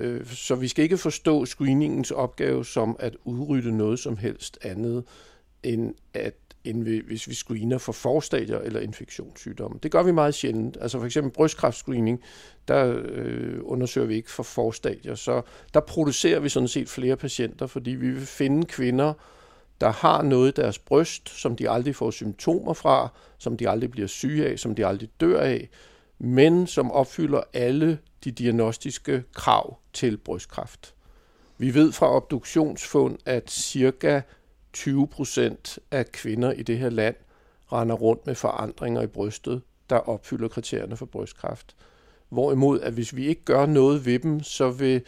Øh, 0.00 0.26
så 0.26 0.54
vi 0.54 0.68
skal 0.68 0.82
ikke 0.82 0.98
forstå 0.98 1.44
screeningens 1.44 2.10
opgave 2.10 2.64
som 2.64 2.96
at 2.98 3.16
udrydde 3.24 3.76
noget 3.76 3.98
som 3.98 4.16
helst 4.16 4.58
andet 4.62 5.04
end, 5.62 5.94
at, 6.14 6.34
end 6.66 6.82
hvis 6.82 7.28
vi 7.28 7.34
screener 7.34 7.78
for 7.78 7.92
forstadier 7.92 8.58
eller 8.58 8.80
infektionssygdomme. 8.80 9.78
Det 9.82 9.90
gør 9.90 10.02
vi 10.02 10.12
meget 10.12 10.34
sjældent. 10.34 10.76
Altså 10.80 10.98
for 10.98 11.06
eksempel 11.06 11.32
brystkræftscreening, 11.32 12.22
der 12.68 12.96
øh, 13.04 13.58
undersøger 13.62 14.06
vi 14.06 14.14
ikke 14.14 14.30
for 14.30 14.42
forstadier, 14.42 15.14
så 15.14 15.42
der 15.74 15.80
producerer 15.80 16.40
vi 16.40 16.48
sådan 16.48 16.68
set 16.68 16.88
flere 16.88 17.16
patienter, 17.16 17.66
fordi 17.66 17.90
vi 17.90 18.10
vil 18.10 18.26
finde 18.26 18.66
kvinder, 18.66 19.12
der 19.80 19.92
har 19.92 20.22
noget 20.22 20.48
i 20.48 20.60
deres 20.60 20.78
bryst, 20.78 21.28
som 21.28 21.56
de 21.56 21.70
aldrig 21.70 21.96
får 21.96 22.10
symptomer 22.10 22.72
fra, 22.72 23.08
som 23.38 23.56
de 23.56 23.68
aldrig 23.68 23.90
bliver 23.90 24.08
syge 24.08 24.46
af, 24.46 24.58
som 24.58 24.74
de 24.74 24.86
aldrig 24.86 25.08
dør 25.20 25.40
af, 25.40 25.68
men 26.18 26.66
som 26.66 26.90
opfylder 26.90 27.40
alle 27.52 27.98
de 28.24 28.30
diagnostiske 28.30 29.24
krav 29.34 29.78
til 29.92 30.16
brystkræft. 30.16 30.94
Vi 31.58 31.74
ved 31.74 31.92
fra 31.92 32.16
obduktionsfund, 32.16 33.18
at 33.24 33.50
cirka 33.50 34.20
20 34.76 35.06
procent 35.06 35.78
af 35.90 36.12
kvinder 36.12 36.52
i 36.52 36.62
det 36.62 36.78
her 36.78 36.90
land 36.90 37.16
render 37.72 37.94
rundt 37.94 38.26
med 38.26 38.34
forandringer 38.34 39.02
i 39.02 39.06
brystet, 39.06 39.62
der 39.90 39.96
opfylder 39.96 40.48
kriterierne 40.48 40.96
for 40.96 41.06
brystkræft. 41.06 41.76
Hvorimod, 42.28 42.80
at 42.80 42.92
hvis 42.92 43.16
vi 43.16 43.26
ikke 43.26 43.44
gør 43.44 43.66
noget 43.66 44.06
ved 44.06 44.18
dem, 44.18 44.42
så 44.42 44.70
vil 44.70 45.02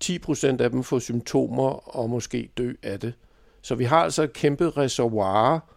10 0.00 0.18
procent 0.18 0.60
af 0.60 0.70
dem 0.70 0.82
få 0.82 1.00
symptomer 1.00 1.96
og 1.96 2.10
måske 2.10 2.50
dø 2.58 2.72
af 2.82 3.00
det. 3.00 3.14
Så 3.62 3.74
vi 3.74 3.84
har 3.84 4.02
altså 4.02 4.22
et 4.22 4.32
kæmpe 4.32 4.70
reservoir 4.70 5.68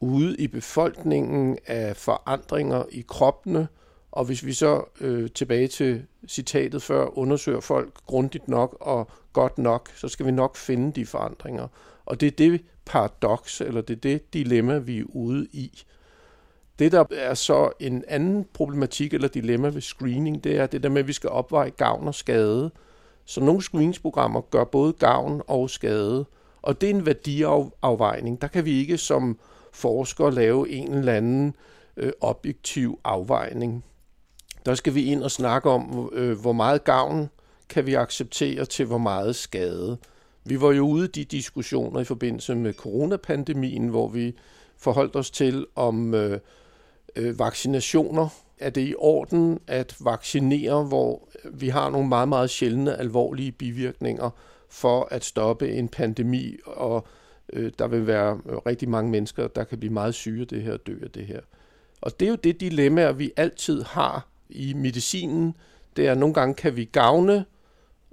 ude 0.00 0.36
i 0.36 0.46
befolkningen 0.46 1.58
af 1.66 1.96
forandringer 1.96 2.84
i 2.90 3.04
kroppene, 3.08 3.68
og 4.12 4.24
hvis 4.24 4.46
vi 4.46 4.52
så 4.52 4.84
øh, 5.00 5.30
tilbage 5.30 5.68
til 5.68 6.06
citatet 6.28 6.82
før 6.82 7.18
undersøger 7.18 7.60
folk 7.60 7.94
grundigt 8.06 8.48
nok 8.48 8.76
og 8.80 9.10
godt 9.32 9.58
nok, 9.58 9.90
så 9.96 10.08
skal 10.08 10.26
vi 10.26 10.30
nok 10.30 10.56
finde 10.56 10.92
de 10.92 11.06
forandringer. 11.06 11.68
Og 12.06 12.20
det 12.20 12.26
er 12.26 12.30
det 12.30 12.64
paradoks, 12.84 13.60
eller 13.60 13.80
det 13.80 13.96
er 13.96 14.00
det 14.00 14.34
dilemma, 14.34 14.78
vi 14.78 14.98
er 14.98 15.04
ude 15.08 15.46
i. 15.52 15.82
Det, 16.78 16.92
der 16.92 17.04
er 17.10 17.34
så 17.34 17.70
en 17.80 18.04
anden 18.08 18.46
problematik 18.54 19.14
eller 19.14 19.28
dilemma 19.28 19.68
ved 19.68 19.80
screening, 19.80 20.44
det 20.44 20.56
er 20.56 20.66
det 20.66 20.82
der 20.82 20.88
med, 20.88 21.00
at 21.00 21.08
vi 21.08 21.12
skal 21.12 21.30
opveje 21.30 21.70
gavn 21.70 22.08
og 22.08 22.14
skade. 22.14 22.70
Så 23.24 23.40
nogle 23.40 23.62
screeningsprogrammer 23.62 24.40
gør 24.40 24.64
både 24.64 24.92
gavn 24.92 25.42
og 25.46 25.70
skade, 25.70 26.24
og 26.62 26.80
det 26.80 26.90
er 26.90 26.94
en 26.94 27.06
værdiafvejning. 27.06 28.40
Der 28.40 28.46
kan 28.46 28.64
vi 28.64 28.80
ikke 28.80 28.98
som 28.98 29.38
forskere 29.72 30.34
lave 30.34 30.70
en 30.70 30.92
eller 30.92 31.12
anden 31.12 31.54
øh, 31.96 32.12
objektiv 32.20 33.00
afvejning. 33.04 33.84
Der 34.66 34.74
skal 34.74 34.94
vi 34.94 35.04
ind 35.04 35.22
og 35.22 35.30
snakke 35.30 35.70
om, 35.70 36.10
øh, 36.12 36.40
hvor 36.40 36.52
meget 36.52 36.84
gavn 36.84 37.30
kan 37.68 37.86
vi 37.86 37.94
acceptere 37.94 38.64
til 38.64 38.86
hvor 38.86 38.98
meget 38.98 39.36
skade. 39.36 39.98
Vi 40.46 40.60
var 40.60 40.72
jo 40.72 40.88
ude 40.88 41.04
i 41.04 41.08
de 41.08 41.24
diskussioner 41.24 42.00
i 42.00 42.04
forbindelse 42.04 42.54
med 42.54 42.72
coronapandemien, 42.72 43.88
hvor 43.88 44.08
vi 44.08 44.34
forholdt 44.76 45.16
os 45.16 45.30
til, 45.30 45.66
om 45.74 46.14
øh, 46.14 46.40
øh, 47.16 47.38
vaccinationer 47.38 48.28
er 48.58 48.70
det 48.70 48.88
i 48.88 48.94
orden 48.98 49.58
at 49.66 49.96
vaccinere, 50.00 50.84
hvor 50.84 51.28
vi 51.52 51.68
har 51.68 51.90
nogle 51.90 52.08
meget, 52.08 52.28
meget 52.28 52.50
sjældne 52.50 52.96
alvorlige 52.96 53.52
bivirkninger 53.52 54.30
for 54.68 55.08
at 55.10 55.24
stoppe 55.24 55.72
en 55.72 55.88
pandemi, 55.88 56.56
og 56.66 57.06
øh, 57.52 57.72
der 57.78 57.88
vil 57.88 58.06
være 58.06 58.40
rigtig 58.66 58.88
mange 58.88 59.10
mennesker, 59.10 59.48
der 59.48 59.64
kan 59.64 59.78
blive 59.78 59.92
meget 59.92 60.14
syge 60.14 60.40
af 60.40 60.46
det 60.46 60.62
her 60.62 60.72
og 60.72 60.86
dø 60.86 60.98
af 61.02 61.10
det 61.10 61.26
her. 61.26 61.40
Og 62.00 62.20
det 62.20 62.26
er 62.26 62.30
jo 62.30 62.36
det 62.36 62.60
dilemma, 62.60 63.10
vi 63.10 63.32
altid 63.36 63.82
har 63.82 64.28
i 64.48 64.72
medicinen. 64.72 65.54
Det 65.96 66.06
er, 66.06 66.12
at 66.12 66.18
nogle 66.18 66.34
gange 66.34 66.54
kan 66.54 66.76
vi 66.76 66.84
gavne 66.84 67.44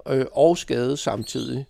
øh, 0.08 0.26
og 0.32 0.58
skade 0.58 0.96
samtidig. 0.96 1.66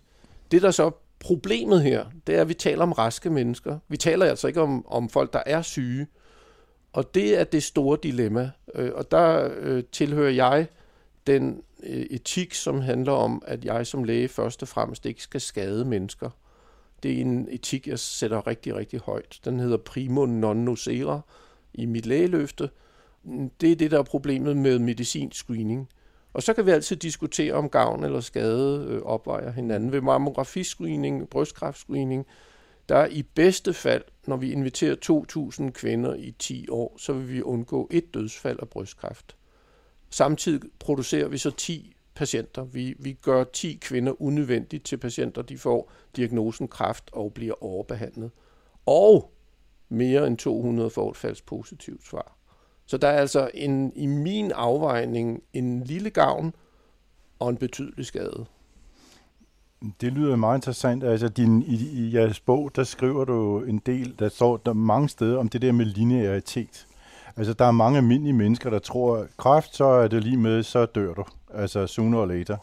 Det, 0.51 0.61
der 0.61 0.71
så 0.71 0.91
problemet 1.19 1.83
her, 1.83 2.05
det 2.27 2.35
er, 2.35 2.41
at 2.41 2.49
vi 2.49 2.53
taler 2.53 2.83
om 2.83 2.91
raske 2.91 3.29
mennesker. 3.29 3.79
Vi 3.87 3.97
taler 3.97 4.25
altså 4.25 4.47
ikke 4.47 4.61
om, 4.61 4.87
om 4.87 5.09
folk, 5.09 5.33
der 5.33 5.43
er 5.45 5.61
syge. 5.61 6.07
Og 6.93 7.15
det 7.15 7.39
er 7.39 7.43
det 7.43 7.63
store 7.63 7.97
dilemma. 8.03 8.51
Øh, 8.75 8.91
og 8.93 9.11
der 9.11 9.49
øh, 9.59 9.83
tilhører 9.91 10.31
jeg 10.31 10.67
den 11.27 11.61
øh, 11.83 12.05
etik, 12.09 12.53
som 12.53 12.81
handler 12.81 13.11
om, 13.11 13.41
at 13.45 13.65
jeg 13.65 13.87
som 13.87 14.03
læge 14.03 14.27
først 14.27 14.61
og 14.61 14.67
fremmest 14.67 15.05
ikke 15.05 15.23
skal 15.23 15.41
skade 15.41 15.85
mennesker. 15.85 16.29
Det 17.03 17.13
er 17.13 17.21
en 17.21 17.47
etik, 17.51 17.87
jeg 17.87 17.99
sætter 17.99 18.47
rigtig, 18.47 18.75
rigtig 18.75 18.99
højt. 18.99 19.39
Den 19.45 19.59
hedder 19.59 19.77
primo 19.77 20.25
non 20.25 20.57
nocere 20.57 21.21
i 21.73 21.85
mit 21.85 22.05
lægeløfte. 22.05 22.69
Det 23.61 23.71
er 23.71 23.75
det, 23.75 23.91
der 23.91 23.99
er 23.99 24.03
problemet 24.03 24.57
med 24.57 24.79
medicinsk 24.79 25.37
screening. 25.37 25.89
Og 26.35 26.43
så 26.43 26.53
kan 26.53 26.65
vi 26.65 26.71
altid 26.71 26.95
diskutere, 26.95 27.53
om 27.53 27.69
gavn 27.69 28.03
eller 28.03 28.19
skade 28.19 28.85
øh, 28.89 29.01
opvejer 29.01 29.51
hinanden. 29.51 29.91
Ved 29.91 30.01
mammografiscreening, 30.01 31.29
brystkræftscreening, 31.29 32.25
der 32.89 32.95
er 32.95 33.07
i 33.07 33.23
bedste 33.23 33.73
fald, 33.73 34.03
når 34.27 34.37
vi 34.37 34.51
inviterer 34.51 34.95
2.000 35.65 35.71
kvinder 35.71 36.13
i 36.13 36.31
10 36.39 36.69
år, 36.69 36.95
så 36.97 37.13
vil 37.13 37.33
vi 37.33 37.41
undgå 37.41 37.87
et 37.91 38.13
dødsfald 38.13 38.59
af 38.61 38.69
brystkræft. 38.69 39.35
Samtidig 40.09 40.61
producerer 40.79 41.27
vi 41.27 41.37
så 41.37 41.51
10 41.51 41.95
patienter. 42.15 42.63
Vi, 42.63 42.95
vi 42.99 43.13
gør 43.13 43.43
10 43.43 43.77
kvinder 43.81 44.21
unødvendigt 44.21 44.85
til 44.85 44.97
patienter, 44.97 45.41
de 45.41 45.57
får 45.57 45.91
diagnosen 46.15 46.67
kræft 46.67 47.09
og 47.13 47.33
bliver 47.33 47.63
overbehandlet. 47.63 48.31
Og 48.85 49.33
mere 49.89 50.27
end 50.27 50.37
200 50.37 50.89
får 50.89 51.11
et 51.11 51.17
falsk 51.17 51.45
positivt 51.45 52.05
svar. 52.05 52.37
Så 52.85 52.97
der 52.97 53.07
er 53.07 53.19
altså 53.19 53.49
en, 53.53 53.91
i 53.95 54.05
min 54.05 54.51
afvejning 54.51 55.41
en 55.53 55.83
lille 55.83 56.09
gavn 56.09 56.53
og 57.39 57.49
en 57.49 57.57
betydelig 57.57 58.05
skade. 58.05 58.45
Det 60.01 60.13
lyder 60.13 60.35
meget 60.35 60.57
interessant. 60.57 61.03
Altså, 61.03 61.27
din, 61.27 61.61
i, 61.61 61.75
i 61.75 62.15
jeres 62.15 62.39
bog, 62.39 62.71
der 62.75 62.83
skriver 62.83 63.25
du 63.25 63.59
en 63.59 63.81
del, 63.85 64.15
der 64.19 64.29
står 64.29 64.57
der 64.57 64.73
mange 64.73 65.09
steder 65.09 65.37
om 65.37 65.49
det 65.49 65.61
der 65.61 65.71
med 65.71 65.85
linearitet. 65.85 66.87
Altså, 67.37 67.53
der 67.53 67.65
er 67.65 67.71
mange 67.71 67.97
almindelige 67.97 68.33
mennesker, 68.33 68.69
der 68.69 68.79
tror, 68.79 69.17
at 69.17 69.27
kræft, 69.37 69.75
så 69.75 69.85
er 69.85 70.07
det 70.07 70.23
lige 70.23 70.37
med, 70.37 70.63
så 70.63 70.85
dør 70.85 71.13
du. 71.13 71.23
Altså, 71.53 71.87
sooner 71.87 72.19
or 72.19 72.25
later. 72.25 72.57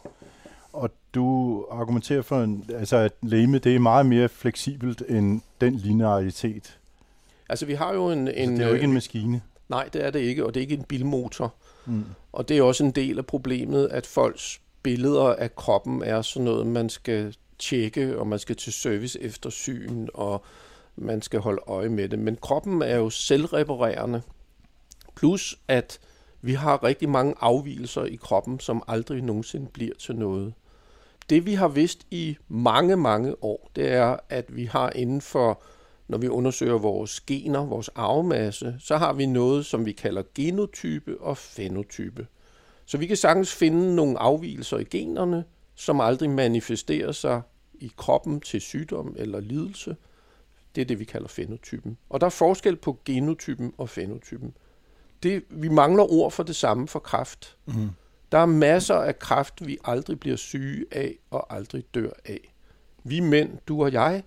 Og 0.73 0.89
du 1.15 1.65
argumenterer 1.71 2.21
for, 2.21 2.43
en, 2.43 2.65
altså, 2.69 2.97
at 2.97 3.13
læme, 3.21 3.57
det 3.57 3.75
er 3.75 3.79
meget 3.79 4.05
mere 4.05 4.29
fleksibelt 4.29 5.03
end 5.09 5.41
den 5.61 5.75
linearitet. 5.75 6.79
Altså, 7.49 7.65
vi 7.65 7.73
har 7.73 7.93
jo 7.93 8.11
en... 8.11 8.19
en 8.19 8.27
altså, 8.27 8.51
det 8.51 8.61
er 8.61 8.67
jo 8.67 8.73
ikke 8.73 8.83
en 8.83 8.89
øh, 8.89 8.93
maskine. 8.93 9.41
Nej, 9.69 9.89
det 9.93 10.05
er 10.05 10.11
det 10.11 10.19
ikke, 10.19 10.45
og 10.45 10.53
det 10.53 10.59
er 10.59 10.61
ikke 10.61 10.75
en 10.75 10.83
bilmotor. 10.83 11.53
Mm. 11.85 12.05
Og 12.31 12.49
det 12.49 12.57
er 12.57 12.61
også 12.63 12.83
en 12.83 12.91
del 12.91 13.17
af 13.17 13.25
problemet, 13.25 13.87
at 13.87 14.05
folks 14.05 14.61
billeder 14.83 15.35
af 15.35 15.55
kroppen 15.55 16.03
er 16.03 16.21
sådan 16.21 16.45
noget, 16.45 16.67
man 16.67 16.89
skal 16.89 17.35
tjekke, 17.59 18.19
og 18.19 18.27
man 18.27 18.39
skal 18.39 18.55
til 18.55 18.73
service 18.73 19.21
efter 19.21 19.49
syn, 19.49 20.07
og 20.13 20.43
man 20.95 21.21
skal 21.21 21.39
holde 21.39 21.61
øje 21.67 21.89
med 21.89 22.09
det. 22.09 22.19
Men 22.19 22.37
kroppen 22.41 22.81
er 22.81 22.95
jo 22.95 23.09
selvreparerende. 23.09 24.21
Plus 25.15 25.59
at 25.67 25.99
vi 26.41 26.53
har 26.53 26.83
rigtig 26.83 27.09
mange 27.09 27.35
afvielser 27.41 28.03
i 28.03 28.15
kroppen, 28.15 28.59
som 28.59 28.83
aldrig 28.87 29.21
nogensinde 29.21 29.67
bliver 29.73 29.95
til 29.99 30.15
noget. 30.15 30.53
Det 31.29 31.45
vi 31.45 31.53
har 31.53 31.67
vidst 31.67 32.07
i 32.11 32.37
mange, 32.47 32.95
mange 32.95 33.43
år, 33.43 33.71
det 33.75 33.91
er, 33.91 34.17
at 34.29 34.55
vi 34.55 34.65
har 34.65 34.89
inden 34.89 35.21
for, 35.21 35.61
når 36.07 36.17
vi 36.17 36.27
undersøger 36.27 36.77
vores 36.77 37.21
gener, 37.21 37.65
vores 37.65 37.89
arvemasse, 37.95 38.75
så 38.79 38.97
har 38.97 39.13
vi 39.13 39.25
noget, 39.25 39.65
som 39.65 39.85
vi 39.85 39.91
kalder 39.91 40.23
genotype 40.35 41.21
og 41.21 41.37
fenotype. 41.37 42.27
Så 42.85 42.97
vi 42.97 43.05
kan 43.05 43.17
sagtens 43.17 43.53
finde 43.53 43.95
nogle 43.95 44.19
afvielser 44.19 44.77
i 44.77 44.83
generne, 44.83 45.43
som 45.75 46.01
aldrig 46.01 46.29
manifesterer 46.29 47.11
sig 47.11 47.41
i 47.73 47.91
kroppen 47.97 48.41
til 48.41 48.61
sygdom 48.61 49.15
eller 49.17 49.39
lidelse. 49.39 49.95
Det 50.75 50.81
er 50.81 50.85
det, 50.85 50.99
vi 50.99 51.05
kalder 51.05 51.27
fenotypen. 51.27 51.97
Og 52.09 52.21
der 52.21 52.25
er 52.25 52.31
forskel 52.31 52.75
på 52.75 52.99
genotypen 53.05 53.73
og 53.77 53.89
fenotypen. 53.89 54.53
Det, 55.23 55.43
vi 55.49 55.69
mangler 55.69 56.13
ord 56.13 56.31
for 56.31 56.43
det 56.43 56.55
samme 56.55 56.87
for 56.87 56.99
kræft. 56.99 57.57
Mm. 57.65 57.89
Der 58.31 58.37
er 58.37 58.45
masser 58.45 58.95
af 58.95 59.19
kræft, 59.19 59.67
vi 59.67 59.77
aldrig 59.83 60.19
bliver 60.19 60.35
syge 60.35 60.85
af 60.91 61.15
og 61.31 61.55
aldrig 61.55 61.83
dør 61.93 62.11
af. 62.25 62.53
Vi 63.03 63.19
mænd, 63.19 63.57
du 63.67 63.83
og 63.83 63.93
jeg, 63.93 64.23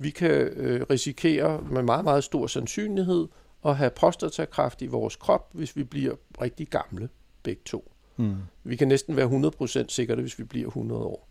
vi 0.00 0.10
kan 0.10 0.30
øh, 0.30 0.86
risikere 0.90 1.62
med 1.70 1.82
meget, 1.82 2.04
meget 2.04 2.24
stor 2.24 2.46
sandsynlighed 2.46 3.28
at 3.64 3.76
have 3.76 3.90
prostatakræft 3.90 4.82
i 4.82 4.86
vores 4.86 5.16
krop, 5.16 5.48
hvis 5.52 5.76
vi 5.76 5.84
bliver 5.84 6.14
rigtig 6.40 6.68
gamle, 6.68 7.08
begge 7.42 7.62
to. 7.64 7.92
Mm. 8.16 8.34
Vi 8.64 8.76
kan 8.76 8.88
næsten 8.88 9.16
være 9.16 9.52
100% 9.82 9.88
sikre 9.88 10.14
hvis 10.14 10.38
vi 10.38 10.44
bliver 10.44 10.66
100 10.68 11.02
år. 11.02 11.28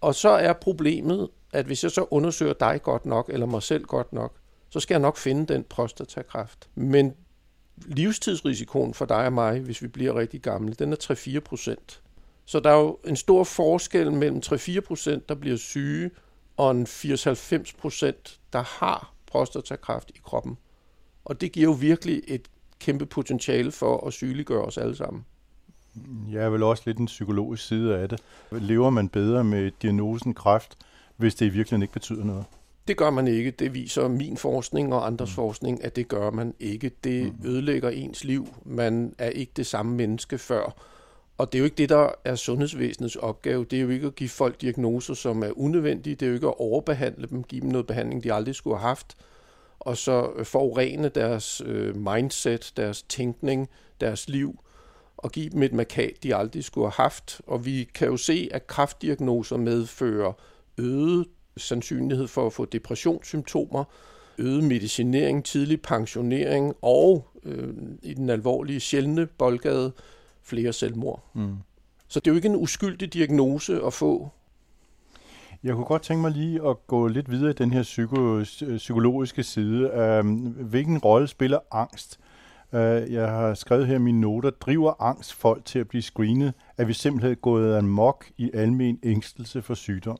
Og 0.00 0.14
så 0.14 0.28
er 0.28 0.52
problemet, 0.52 1.28
at 1.52 1.66
hvis 1.66 1.82
jeg 1.82 1.90
så 1.90 2.06
undersøger 2.10 2.52
dig 2.52 2.82
godt 2.82 3.06
nok, 3.06 3.30
eller 3.32 3.46
mig 3.46 3.62
selv 3.62 3.84
godt 3.84 4.12
nok, 4.12 4.34
så 4.70 4.80
skal 4.80 4.94
jeg 4.94 5.00
nok 5.00 5.16
finde 5.16 5.54
den 5.54 5.64
prostatakræft. 5.64 6.68
Men 6.74 7.14
livstidsrisikoen 7.76 8.94
for 8.94 9.04
dig 9.04 9.26
og 9.26 9.32
mig, 9.32 9.60
hvis 9.60 9.82
vi 9.82 9.88
bliver 9.88 10.18
rigtig 10.18 10.42
gamle, 10.42 10.74
den 10.74 10.92
er 10.92 10.96
3-4 11.36 11.40
procent. 11.40 12.02
Så 12.44 12.60
der 12.60 12.70
er 12.70 12.80
jo 12.80 12.98
en 13.04 13.16
stor 13.16 13.44
forskel 13.44 14.12
mellem 14.12 14.42
3-4 14.46 14.80
procent, 14.80 15.28
der 15.28 15.34
bliver 15.34 15.56
syge, 15.56 16.10
og 16.56 16.70
en 16.70 16.86
80-90 16.86 17.72
procent, 17.78 18.40
der 18.52 18.62
har 18.62 19.12
prostatakræft 19.26 20.10
i 20.10 20.18
kroppen. 20.24 20.58
Og 21.24 21.40
det 21.40 21.52
giver 21.52 21.64
jo 21.64 21.72
virkelig 21.72 22.22
et 22.28 22.48
kæmpe 22.78 23.06
potentiale 23.06 23.72
for 23.72 24.06
at 24.06 24.12
sygeliggøre 24.12 24.62
os 24.62 24.78
alle 24.78 24.96
sammen. 24.96 25.24
Jeg 26.30 26.44
er 26.44 26.48
vel 26.48 26.62
også 26.62 26.82
lidt 26.86 26.98
en 26.98 27.06
psykologisk 27.06 27.66
side 27.66 27.96
af 27.96 28.08
det. 28.08 28.20
Lever 28.52 28.90
man 28.90 29.08
bedre 29.08 29.44
med 29.44 29.70
diagnosen 29.82 30.34
kræft, 30.34 30.78
hvis 31.16 31.34
det 31.34 31.46
i 31.46 31.48
virkeligheden 31.48 31.82
ikke 31.82 31.92
betyder 31.92 32.24
noget? 32.24 32.44
Det 32.88 32.96
gør 32.96 33.10
man 33.10 33.28
ikke. 33.28 33.50
Det 33.50 33.74
viser 33.74 34.08
min 34.08 34.36
forskning 34.36 34.94
og 34.94 35.06
andres 35.06 35.30
mm. 35.30 35.34
forskning, 35.34 35.84
at 35.84 35.96
det 35.96 36.08
gør 36.08 36.30
man 36.30 36.54
ikke. 36.60 36.90
Det 37.04 37.32
mm. 37.32 37.48
ødelægger 37.48 37.90
ens 37.90 38.24
liv. 38.24 38.48
Man 38.64 39.14
er 39.18 39.28
ikke 39.28 39.52
det 39.56 39.66
samme 39.66 39.96
menneske 39.96 40.38
før. 40.38 40.76
Og 41.38 41.52
det 41.52 41.58
er 41.58 41.60
jo 41.60 41.64
ikke 41.64 41.76
det, 41.76 41.88
der 41.88 42.08
er 42.24 42.34
sundhedsvæsenets 42.34 43.16
opgave. 43.16 43.64
Det 43.64 43.76
er 43.76 43.82
jo 43.82 43.88
ikke 43.88 44.06
at 44.06 44.14
give 44.14 44.28
folk 44.28 44.60
diagnoser, 44.60 45.14
som 45.14 45.42
er 45.42 45.58
unødvendige. 45.58 46.14
Det 46.14 46.26
er 46.26 46.28
jo 46.28 46.34
ikke 46.34 46.46
at 46.46 46.60
overbehandle 46.60 47.26
dem, 47.26 47.44
give 47.44 47.60
dem 47.60 47.70
noget 47.70 47.86
behandling, 47.86 48.24
de 48.24 48.32
aldrig 48.32 48.54
skulle 48.54 48.78
have 48.78 48.88
haft. 48.88 49.16
Og 49.78 49.96
så 49.96 50.30
øh, 50.36 50.44
forurene 50.44 51.08
deres 51.08 51.62
øh, 51.66 51.96
mindset, 51.96 52.72
deres 52.76 53.02
tænkning, 53.02 53.68
deres 54.00 54.28
liv, 54.28 54.60
og 55.16 55.32
give 55.32 55.50
dem 55.50 55.62
et 55.62 55.72
markat, 55.72 56.22
de 56.22 56.36
aldrig 56.36 56.64
skulle 56.64 56.84
have 56.84 57.04
haft. 57.04 57.40
Og 57.46 57.64
vi 57.64 57.88
kan 57.94 58.08
jo 58.08 58.16
se, 58.16 58.48
at 58.52 58.66
kraftdiagnoser 58.66 59.56
medfører 59.56 60.32
øget 60.78 61.26
sandsynlighed 61.56 62.26
for 62.26 62.46
at 62.46 62.52
få 62.52 62.64
depressionssymptomer, 62.64 63.84
øget 64.38 64.64
medicinering, 64.64 65.44
tidlig 65.44 65.82
pensionering 65.82 66.74
og 66.82 67.28
øh, 67.44 67.68
i 68.02 68.14
den 68.14 68.30
alvorlige 68.30 68.80
sjældne 68.80 69.26
boldgade 69.26 69.92
flere 70.46 70.72
selvmord. 70.72 71.22
Mm. 71.34 71.56
Så 72.08 72.20
det 72.20 72.26
er 72.26 72.32
jo 72.32 72.36
ikke 72.36 72.48
en 72.48 72.56
uskyldig 72.56 73.12
diagnose 73.12 73.80
at 73.86 73.92
få. 73.92 74.28
Jeg 75.62 75.74
kunne 75.74 75.84
godt 75.84 76.02
tænke 76.02 76.20
mig 76.20 76.30
lige 76.30 76.68
at 76.68 76.86
gå 76.86 77.06
lidt 77.06 77.30
videre 77.30 77.50
i 77.50 77.54
den 77.54 77.70
her 77.72 77.82
psyko, 77.82 78.42
psykologiske 78.76 79.42
side. 79.42 79.92
Um, 80.20 80.36
hvilken 80.46 80.98
rolle 80.98 81.28
spiller 81.28 81.58
angst? 81.70 82.20
Uh, 82.72 82.78
jeg 83.12 83.28
har 83.28 83.54
skrevet 83.54 83.86
her 83.86 83.94
i 83.94 83.98
mine 83.98 84.20
noter, 84.20 84.50
driver 84.50 85.02
angst 85.02 85.34
folk 85.34 85.64
til 85.64 85.78
at 85.78 85.88
blive 85.88 86.02
screenet? 86.02 86.54
Er 86.78 86.84
vi 86.84 86.92
simpelthen 86.92 87.36
gået 87.36 87.76
amok 87.76 88.26
i 88.36 88.50
almen 88.54 88.98
ængstelse 89.02 89.62
for 89.62 89.74
sygdom? 89.74 90.18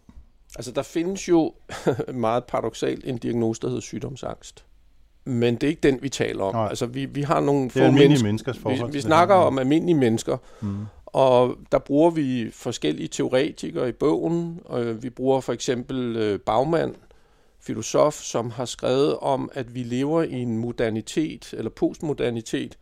Altså, 0.57 0.73
der 0.73 0.83
findes 0.83 1.29
jo 1.29 1.55
meget 2.15 2.45
paradoxalt 2.45 3.05
en 3.05 3.19
diagnose, 3.19 3.61
der 3.61 3.69
hedder 3.69 3.81
sygdomsangst. 3.81 4.66
Men 5.29 5.55
det 5.55 5.63
er 5.63 5.69
ikke 5.69 5.81
den, 5.81 5.99
vi 6.03 6.09
taler 6.09 6.45
om. 6.45 6.55
Nej. 6.55 6.69
Altså, 6.69 6.87
vi, 6.87 7.05
vi 7.05 7.23
har 7.23 7.41
nogle 7.41 7.63
Det 7.63 7.69
er 7.69 7.73
få 7.73 7.79
almindelige 7.81 8.09
mennesker. 8.09 8.27
menneskers 8.27 8.59
forhold. 8.59 8.91
Vi, 8.93 8.97
vi 8.97 9.01
snakker 9.01 9.35
om 9.35 9.59
almindelige 9.59 9.97
mennesker, 9.99 10.37
Mm. 10.61 10.77
og 11.07 11.57
der 11.73 11.79
bruger 11.79 12.11
vi 12.11 12.51
forskellige 12.53 13.09
teoretikere 13.09 13.89
i 13.89 13.93
bogen. 13.93 14.61
Og 14.65 15.03
vi 15.03 15.11
bruger 15.11 15.41
for 15.41 15.53
eksempel 15.53 16.17
øh, 16.17 16.41
Bagmand, 16.41 16.95
filosof, 17.61 18.15
som 18.15 18.51
har 18.51 18.65
skrevet 18.65 19.17
om, 19.19 19.51
at 19.55 19.75
vi 19.75 19.83
lever 19.83 20.23
i 20.23 20.33
en 20.43 20.59
modernitet, 20.59 21.55
eller 21.57 21.71
postmodernitet, 21.71 22.79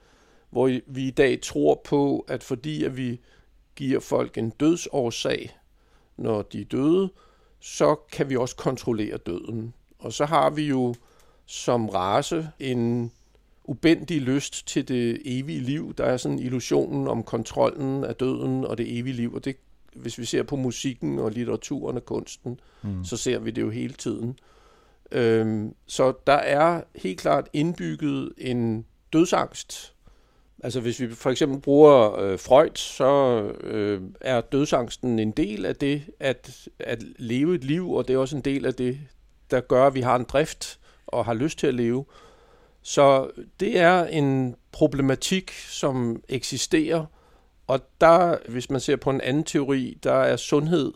hvor 0.50 0.78
vi 0.86 1.02
i 1.06 1.10
dag 1.10 1.40
tror 1.42 1.80
på, 1.84 2.24
at 2.28 2.42
fordi 2.42 2.84
at 2.84 2.96
vi 2.96 3.20
giver 3.76 4.00
folk 4.00 4.38
en 4.38 4.50
dødsårsag, 4.50 5.56
når 6.16 6.42
de 6.42 6.60
er 6.60 6.64
døde, 6.64 7.08
så 7.60 7.94
kan 8.12 8.30
vi 8.30 8.36
også 8.36 8.56
kontrollere 8.56 9.16
døden. 9.16 9.74
Og 9.98 10.12
så 10.12 10.24
har 10.24 10.50
vi 10.50 10.62
jo 10.62 10.94
som 11.46 11.88
race 11.88 12.48
en 12.60 13.12
ubendig 13.64 14.20
lyst 14.20 14.66
til 14.66 14.88
det 14.88 15.22
evige 15.24 15.60
liv. 15.60 15.94
Der 15.98 16.04
er 16.04 16.16
sådan 16.16 16.38
illusionen 16.38 17.08
om 17.08 17.22
kontrollen 17.22 18.04
af 18.04 18.14
døden 18.14 18.64
og 18.64 18.78
det 18.78 18.98
evige 18.98 19.14
liv, 19.14 19.34
og 19.34 19.44
det, 19.44 19.56
hvis 19.96 20.18
vi 20.18 20.24
ser 20.24 20.42
på 20.42 20.56
musikken 20.56 21.18
og 21.18 21.30
litteraturen 21.30 21.96
og 21.96 22.04
kunsten, 22.04 22.60
Mm. 22.82 23.04
så 23.04 23.16
ser 23.16 23.38
vi 23.38 23.50
det 23.50 23.62
jo 23.62 23.70
hele 23.70 23.94
tiden. 23.94 24.38
Øhm, 25.12 25.74
så 25.86 26.12
der 26.26 26.32
er 26.32 26.82
helt 26.96 27.20
klart 27.20 27.48
indbygget 27.52 28.32
en 28.38 28.84
dødsangst. 29.12 29.94
Altså 30.64 30.80
hvis 30.80 31.00
vi 31.00 31.14
for 31.14 31.30
eksempel 31.30 31.60
bruger 31.60 32.18
øh, 32.20 32.38
Freud, 32.38 32.76
så 32.76 33.40
øh, 33.60 34.02
er 34.20 34.40
dødsangsten 34.40 35.18
en 35.18 35.30
del 35.30 35.66
af 35.66 35.76
det 35.76 36.02
at, 36.20 36.68
at 36.78 37.02
leve 37.18 37.54
et 37.54 37.64
liv, 37.64 37.92
og 37.92 38.08
det 38.08 38.14
er 38.14 38.18
også 38.18 38.36
en 38.36 38.42
del 38.42 38.66
af 38.66 38.74
det, 38.74 38.98
der 39.50 39.60
gør, 39.60 39.86
at 39.86 39.94
vi 39.94 40.00
har 40.00 40.16
en 40.16 40.24
drift 40.24 40.78
og 41.14 41.24
har 41.24 41.34
lyst 41.34 41.58
til 41.58 41.66
at 41.66 41.74
leve. 41.74 42.04
Så 42.82 43.30
det 43.60 43.78
er 43.78 44.04
en 44.04 44.54
problematik, 44.72 45.50
som 45.50 46.22
eksisterer, 46.28 47.04
og 47.66 47.80
der, 48.00 48.36
hvis 48.48 48.70
man 48.70 48.80
ser 48.80 48.96
på 48.96 49.10
en 49.10 49.20
anden 49.20 49.44
teori, 49.44 49.98
der 50.02 50.12
er 50.12 50.36
sundhed 50.36 50.92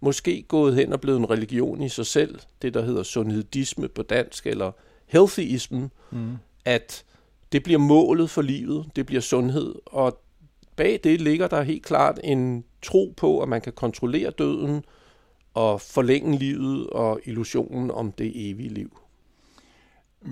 måske 0.00 0.42
gået 0.42 0.74
hen 0.74 0.92
og 0.92 1.00
blevet 1.00 1.18
en 1.18 1.30
religion 1.30 1.82
i 1.82 1.88
sig 1.88 2.06
selv, 2.06 2.38
det 2.62 2.74
der 2.74 2.82
hedder 2.82 3.02
sundhedisme 3.02 3.88
på 3.88 4.02
dansk, 4.02 4.46
eller 4.46 4.72
healthyism, 5.06 5.84
Mm. 6.10 6.36
at 6.64 7.04
det 7.52 7.62
bliver 7.62 7.78
målet 7.78 8.30
for 8.30 8.42
livet, 8.42 8.86
det 8.96 9.06
bliver 9.06 9.20
sundhed, 9.20 9.74
og 9.86 10.20
bag 10.76 11.00
det 11.04 11.20
ligger 11.20 11.48
der 11.48 11.62
helt 11.62 11.84
klart 11.84 12.20
en 12.24 12.64
tro 12.82 13.14
på, 13.16 13.40
at 13.40 13.48
man 13.48 13.60
kan 13.60 13.72
kontrollere 13.72 14.30
døden 14.30 14.84
og 15.54 15.80
forlænge 15.80 16.38
livet 16.38 16.86
og 16.86 17.20
illusionen 17.24 17.90
om 17.90 18.12
det 18.12 18.50
evige 18.50 18.68
liv. 18.68 18.98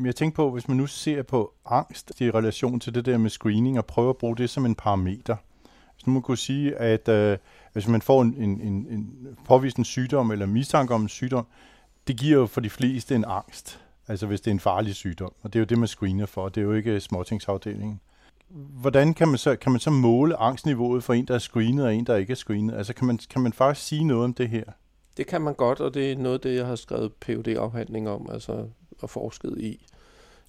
Jeg 0.04 0.16
tænker 0.16 0.36
på, 0.36 0.50
hvis 0.50 0.68
man 0.68 0.76
nu 0.76 0.86
ser 0.86 1.22
på 1.22 1.54
angst 1.66 2.20
i 2.20 2.30
relation 2.30 2.80
til 2.80 2.94
det 2.94 3.04
der 3.04 3.18
med 3.18 3.30
screening, 3.30 3.78
og 3.78 3.86
prøver 3.86 4.10
at 4.10 4.16
bruge 4.16 4.36
det 4.36 4.50
som 4.50 4.66
en 4.66 4.74
parameter. 4.74 5.36
Hvis 5.94 6.06
nu 6.06 6.12
man 6.12 6.22
kunne 6.22 6.38
sige, 6.38 6.76
at 6.76 7.08
øh, 7.08 7.38
hvis 7.72 7.88
man 7.88 8.02
får 8.02 8.22
en, 8.22 8.34
en, 8.38 8.60
en, 8.60 8.86
en 8.90 9.36
påvist 9.44 9.76
en 9.76 9.84
sygdom, 9.84 10.30
eller 10.30 10.46
mistanke 10.46 10.94
om 10.94 11.02
en 11.02 11.08
sygdom, 11.08 11.46
det 12.06 12.16
giver 12.16 12.38
jo 12.38 12.46
for 12.46 12.60
de 12.60 12.70
fleste 12.70 13.14
en 13.14 13.24
angst. 13.24 13.80
Altså 14.08 14.26
hvis 14.26 14.40
det 14.40 14.50
er 14.50 14.54
en 14.54 14.60
farlig 14.60 14.94
sygdom. 14.94 15.32
Og 15.42 15.52
det 15.52 15.58
er 15.58 15.60
jo 15.60 15.66
det, 15.66 15.78
man 15.78 15.88
screener 15.88 16.26
for. 16.26 16.48
Det 16.48 16.60
er 16.60 16.64
jo 16.64 16.72
ikke 16.72 16.90
øh, 16.90 17.00
småtingsafdelingen. 17.00 18.00
Hvordan 18.80 19.14
kan 19.14 19.28
man, 19.28 19.38
så, 19.38 19.56
kan 19.56 19.72
man 19.72 19.80
så 19.80 19.90
måle 19.90 20.36
angstniveauet 20.36 21.04
for 21.04 21.14
en, 21.14 21.24
der 21.24 21.34
er 21.34 21.38
screenet, 21.38 21.84
og 21.84 21.94
en, 21.94 22.06
der 22.06 22.16
ikke 22.16 22.30
er 22.30 22.34
screenet? 22.34 22.74
Altså 22.74 22.94
kan 22.94 23.06
man, 23.06 23.18
kan 23.30 23.42
man 23.42 23.52
faktisk 23.52 23.86
sige 23.86 24.04
noget 24.04 24.24
om 24.24 24.34
det 24.34 24.48
her? 24.48 24.64
Det 25.16 25.26
kan 25.26 25.40
man 25.40 25.54
godt, 25.54 25.80
og 25.80 25.94
det 25.94 26.12
er 26.12 26.16
noget 26.16 26.34
af 26.34 26.40
det, 26.40 26.54
jeg 26.54 26.66
har 26.66 26.76
skrevet 26.76 27.12
phd 27.12 27.48
afhandling 27.48 28.08
om, 28.08 28.30
altså 28.32 28.68
og 28.98 29.10
forsket 29.10 29.58
i. 29.58 29.86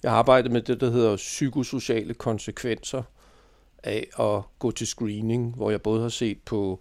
Jeg 0.02 0.10
har 0.10 0.18
arbejdet 0.18 0.52
med 0.52 0.62
det, 0.62 0.80
der 0.80 0.90
hedder 0.90 1.16
psykosociale 1.16 2.14
konsekvenser 2.14 3.02
af 3.82 4.08
at 4.18 4.42
gå 4.58 4.70
til 4.70 4.86
screening, 4.86 5.54
hvor 5.56 5.70
jeg 5.70 5.82
både 5.82 6.02
har 6.02 6.08
set 6.08 6.38
på 6.44 6.80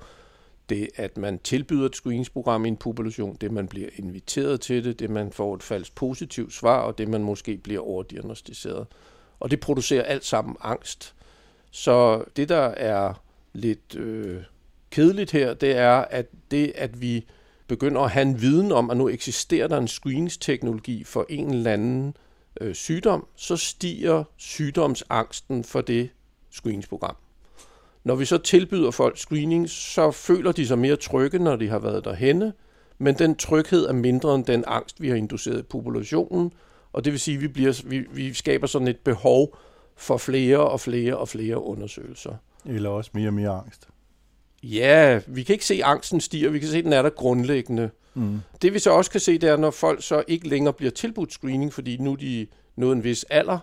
det, 0.69 0.89
at 0.95 1.17
man 1.17 1.39
tilbyder 1.39 1.86
et 1.86 1.95
screeningsprogram 1.95 2.65
i 2.65 2.67
en 2.67 2.78
population, 2.78 3.36
det 3.41 3.52
man 3.52 3.67
bliver 3.67 3.89
inviteret 3.95 4.62
til 4.62 4.84
det, 4.84 5.00
det 5.00 5.10
man 5.10 5.32
får 5.32 5.56
et 5.56 5.63
falsk 5.63 5.95
positivt 5.95 6.54
svar, 6.54 6.80
og 6.80 6.97
det 6.97 7.08
man 7.08 7.23
måske 7.23 7.58
bliver 7.58 7.82
overdiagnostiseret. 7.82 8.88
Og 9.39 9.52
det 9.52 9.60
producerer 9.60 10.04
alt 10.04 10.26
sammen 10.26 10.56
angst. 10.62 11.15
Så 11.71 12.23
det, 12.36 12.50
der 12.50 12.65
er 12.67 13.13
lidt 13.54 13.95
øh, 13.95 14.43
kedeligt 14.89 15.32
her, 15.32 15.54
det 15.54 15.78
er, 15.78 15.93
at 15.93 16.26
det, 16.52 16.71
at 16.76 17.02
vi 17.02 17.26
begynder 17.67 18.01
at 18.01 18.12
have 18.12 18.21
en 18.21 18.41
viden 18.41 18.71
om, 18.71 18.89
at 18.89 18.97
nu 18.97 19.10
eksisterer 19.10 19.67
der 19.67 19.77
en 19.77 19.88
screeningsteknologi 19.88 21.03
for 21.03 21.25
en 21.30 21.49
eller 21.49 21.73
anden 21.73 22.15
øh, 22.62 22.75
sygdom, 22.75 23.27
så 23.36 23.58
stiger 23.58 24.23
sygdomsangsten 24.38 25.63
for 25.63 25.82
det 25.82 26.10
screeningsprogram. 26.51 27.15
Når 28.03 28.15
vi 28.15 28.25
så 28.25 28.38
tilbyder 28.38 28.91
folk 28.91 29.17
screening, 29.17 29.69
så 29.69 30.12
føler 30.12 30.51
de 30.51 30.67
sig 30.67 30.80
mere 30.80 30.95
trygge, 30.95 31.39
når 31.39 31.56
de 31.56 31.69
har 31.69 31.80
været 31.80 32.06
derhenne, 32.06 32.53
men 32.97 33.15
den 33.15 33.36
tryghed 33.36 33.86
er 33.86 33.93
mindre 33.93 34.36
end 34.36 34.45
den 34.45 34.63
angst, 34.67 35.01
vi 35.01 35.10
har 35.10 35.15
induceret 35.15 35.60
i 35.60 35.63
populationen, 35.63 36.53
og 36.93 37.06
det 37.06 37.13
vil 37.13 37.19
sige, 37.19 37.36
at 37.36 37.41
vi, 37.41 37.47
bliver, 37.47 37.82
vi, 37.86 37.99
vi 38.12 38.34
skaber 38.34 38.67
sådan 38.67 38.88
et 38.88 38.99
behov 38.99 39.58
for 39.95 40.17
flere 40.17 40.60
og 40.60 40.80
flere 40.80 41.17
og 41.17 41.30
flere 41.30 41.63
undersøgelser. 41.63 42.36
Eller 42.65 42.89
også 42.89 43.12
mere 43.13 43.27
og 43.27 43.34
mere 43.34 43.49
angst. 43.49 43.88
Ja, 44.71 45.19
vi 45.27 45.43
kan 45.43 45.53
ikke 45.53 45.65
se, 45.65 45.73
at 45.73 45.82
angsten 45.82 46.21
stiger. 46.21 46.49
Vi 46.49 46.60
kan 46.60 46.69
se, 46.69 46.77
at 46.77 46.84
den 46.84 46.93
er 46.93 47.01
der 47.01 47.10
grundlæggende. 47.10 47.89
Mm. 48.13 48.39
Det 48.62 48.73
vi 48.73 48.80
så 48.80 48.91
også 48.91 49.12
kan 49.12 49.19
se, 49.19 49.38
det 49.38 49.49
er, 49.49 49.58
når 49.58 49.71
folk 49.71 50.03
så 50.03 50.23
ikke 50.27 50.47
længere 50.47 50.73
bliver 50.73 50.91
tilbudt 50.91 51.34
screening, 51.34 51.73
fordi 51.73 51.97
nu 51.97 52.15
de 52.15 52.47
nået 52.75 52.95
en 52.95 53.03
vis 53.03 53.23
alder, 53.23 53.60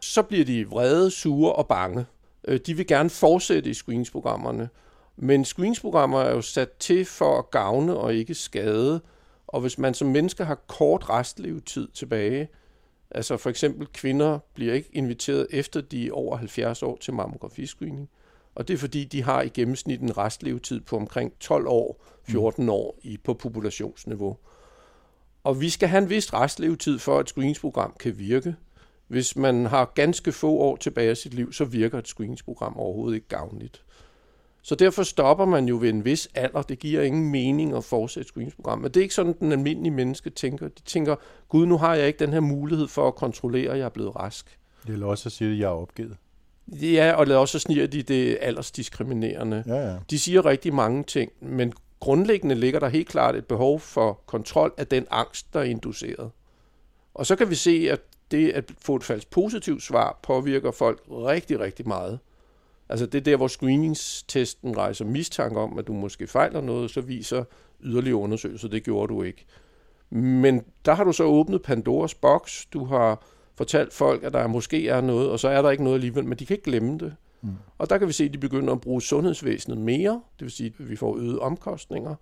så 0.00 0.22
bliver 0.22 0.44
de 0.44 0.68
vrede, 0.68 1.10
sure 1.10 1.52
og 1.52 1.68
bange. 1.68 2.06
Øh, 2.48 2.60
de 2.66 2.76
vil 2.76 2.86
gerne 2.86 3.10
fortsætte 3.10 3.70
i 3.70 3.74
screeningsprogrammerne. 3.74 4.68
Men 5.16 5.44
screeningsprogrammer 5.44 6.20
er 6.20 6.34
jo 6.34 6.40
sat 6.40 6.72
til 6.72 7.04
for 7.04 7.38
at 7.38 7.50
gavne 7.50 7.96
og 7.96 8.14
ikke 8.14 8.34
skade. 8.34 9.00
Og 9.46 9.60
hvis 9.60 9.78
man 9.78 9.94
som 9.94 10.08
menneske 10.08 10.44
har 10.44 10.54
kort 10.54 11.10
restlevetid 11.10 11.88
tilbage, 11.88 12.48
altså 13.10 13.36
for 13.36 13.50
eksempel 13.50 13.86
kvinder 13.86 14.38
bliver 14.54 14.74
ikke 14.74 14.90
inviteret 14.92 15.46
efter 15.50 15.80
de 15.80 16.06
er 16.06 16.12
over 16.12 16.36
70 16.36 16.82
år 16.82 16.98
til 17.00 17.14
mammografiscreening, 17.14 18.08
og 18.56 18.68
det 18.68 18.74
er 18.74 18.78
fordi, 18.78 19.04
de 19.04 19.22
har 19.22 19.42
i 19.42 19.48
gennemsnit 19.48 20.00
en 20.00 20.18
restlevetid 20.18 20.80
på 20.80 20.96
omkring 20.96 21.32
12 21.40 21.66
år, 21.68 22.04
14 22.28 22.64
mm. 22.64 22.70
år 22.70 22.98
i, 23.02 23.16
på 23.24 23.34
populationsniveau. 23.34 24.36
Og 25.44 25.60
vi 25.60 25.70
skal 25.70 25.88
have 25.88 26.02
en 26.02 26.10
vis 26.10 26.32
restlevetid 26.32 26.98
for, 26.98 27.18
at 27.18 27.20
et 27.20 27.28
screeningsprogram 27.28 27.96
kan 28.00 28.18
virke. 28.18 28.56
Hvis 29.08 29.36
man 29.36 29.66
har 29.66 29.92
ganske 29.94 30.32
få 30.32 30.50
år 30.50 30.76
tilbage 30.76 31.10
af 31.10 31.16
sit 31.16 31.34
liv, 31.34 31.52
så 31.52 31.64
virker 31.64 31.98
et 31.98 32.08
screeningsprogram 32.08 32.76
overhovedet 32.76 33.14
ikke 33.14 33.28
gavnligt. 33.28 33.82
Så 34.62 34.74
derfor 34.74 35.02
stopper 35.02 35.44
man 35.44 35.68
jo 35.68 35.78
ved 35.80 35.88
en 35.88 36.04
vis 36.04 36.28
alder. 36.34 36.62
Det 36.62 36.78
giver 36.78 37.02
ingen 37.02 37.30
mening 37.30 37.76
at 37.76 37.84
fortsætte 37.84 38.28
screeningsprogram. 38.28 38.78
Men 38.78 38.90
det 38.90 38.96
er 38.96 39.02
ikke 39.02 39.14
sådan, 39.14 39.34
den 39.40 39.52
almindelige 39.52 39.94
menneske 39.94 40.30
tænker. 40.30 40.68
De 40.68 40.82
tænker, 40.82 41.16
gud, 41.48 41.66
nu 41.66 41.78
har 41.78 41.94
jeg 41.94 42.06
ikke 42.06 42.18
den 42.18 42.32
her 42.32 42.40
mulighed 42.40 42.88
for 42.88 43.08
at 43.08 43.14
kontrollere, 43.14 43.72
at 43.72 43.78
jeg 43.78 43.84
er 43.84 43.88
blevet 43.88 44.16
rask. 44.16 44.58
Det 44.86 45.02
er 45.02 45.06
også 45.06 45.28
at 45.28 45.32
sige, 45.32 45.52
at 45.52 45.58
jeg 45.58 45.64
er 45.64 45.68
opgivet. 45.68 46.16
Ja, 46.68 47.12
og 47.12 47.26
lad 47.26 47.36
også 47.36 47.58
sniger 47.58 47.86
de 47.86 48.02
det 48.02 48.38
aldersdiskriminerende. 48.40 49.64
Ja, 49.66 49.90
ja. 49.90 49.96
De 50.10 50.18
siger 50.18 50.46
rigtig 50.46 50.74
mange 50.74 51.04
ting, 51.04 51.32
men 51.40 51.72
grundlæggende 52.00 52.54
ligger 52.54 52.80
der 52.80 52.88
helt 52.88 53.08
klart 53.08 53.36
et 53.36 53.46
behov 53.46 53.80
for 53.80 54.20
kontrol 54.26 54.74
af 54.76 54.86
den 54.86 55.06
angst, 55.10 55.54
der 55.54 55.60
er 55.60 55.64
induceret. 55.64 56.30
Og 57.14 57.26
så 57.26 57.36
kan 57.36 57.50
vi 57.50 57.54
se, 57.54 57.88
at 57.90 58.00
det 58.30 58.50
at 58.50 58.72
få 58.78 58.96
et 58.96 59.04
falsk 59.04 59.30
positivt 59.30 59.82
svar 59.82 60.18
påvirker 60.22 60.70
folk 60.70 61.02
rigtig, 61.10 61.60
rigtig 61.60 61.88
meget. 61.88 62.18
Altså 62.88 63.06
det 63.06 63.18
er 63.18 63.22
der, 63.22 63.36
hvor 63.36 63.48
screeningstesten 63.48 64.76
rejser 64.76 65.04
mistanke 65.04 65.60
om, 65.60 65.78
at 65.78 65.86
du 65.86 65.92
måske 65.92 66.26
fejler 66.26 66.60
noget, 66.60 66.90
så 66.90 67.00
viser 67.00 67.44
yderligere 67.80 68.16
undersøgelser, 68.16 68.68
det 68.68 68.84
gjorde 68.84 69.14
du 69.14 69.22
ikke. 69.22 69.44
Men 70.10 70.62
der 70.84 70.94
har 70.94 71.04
du 71.04 71.12
så 71.12 71.24
åbnet 71.24 71.62
Pandoras 71.62 72.14
boks, 72.14 72.66
du 72.66 72.84
har 72.84 73.24
fortalt 73.56 73.92
folk, 73.92 74.22
at 74.22 74.32
der 74.32 74.46
måske 74.46 74.88
er 74.88 75.00
noget, 75.00 75.30
og 75.30 75.38
så 75.38 75.48
er 75.48 75.62
der 75.62 75.70
ikke 75.70 75.84
noget 75.84 75.96
alligevel, 75.96 76.24
men 76.24 76.38
de 76.38 76.46
kan 76.46 76.54
ikke 76.54 76.64
glemme 76.64 76.98
det. 76.98 77.14
Mm. 77.42 77.50
Og 77.78 77.90
der 77.90 77.98
kan 77.98 78.08
vi 78.08 78.12
se, 78.12 78.24
at 78.24 78.32
de 78.32 78.38
begynder 78.38 78.72
at 78.72 78.80
bruge 78.80 79.02
sundhedsvæsenet 79.02 79.78
mere, 79.78 80.12
det 80.12 80.44
vil 80.44 80.50
sige, 80.50 80.74
at 80.78 80.88
vi 80.88 80.96
får 80.96 81.16
øget 81.16 81.38
omkostninger, 81.38 82.14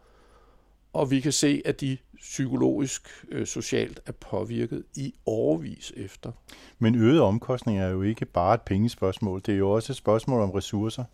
og 0.93 1.11
vi 1.11 1.21
kan 1.21 1.33
se, 1.33 1.63
at 1.65 1.81
de 1.81 1.99
psykologisk, 2.17 3.09
øh, 3.29 3.47
socialt 3.47 4.01
er 4.07 4.13
påvirket 4.13 4.85
i 4.97 5.15
overvis 5.27 5.93
efter. 5.97 6.33
Men 6.79 6.95
øget 6.95 7.21
omkostninger 7.21 7.85
er 7.85 7.91
jo 7.91 8.03
ikke 8.03 8.25
bare 8.25 8.55
et 8.55 8.63
pengespørgsmål, 8.63 9.43
det 9.47 9.55
er 9.55 9.59
jo 9.59 9.71
også 9.71 9.93
et 9.93 9.97
spørgsmål 9.97 10.41
om 10.43 10.51
ressourcer. 10.51 11.05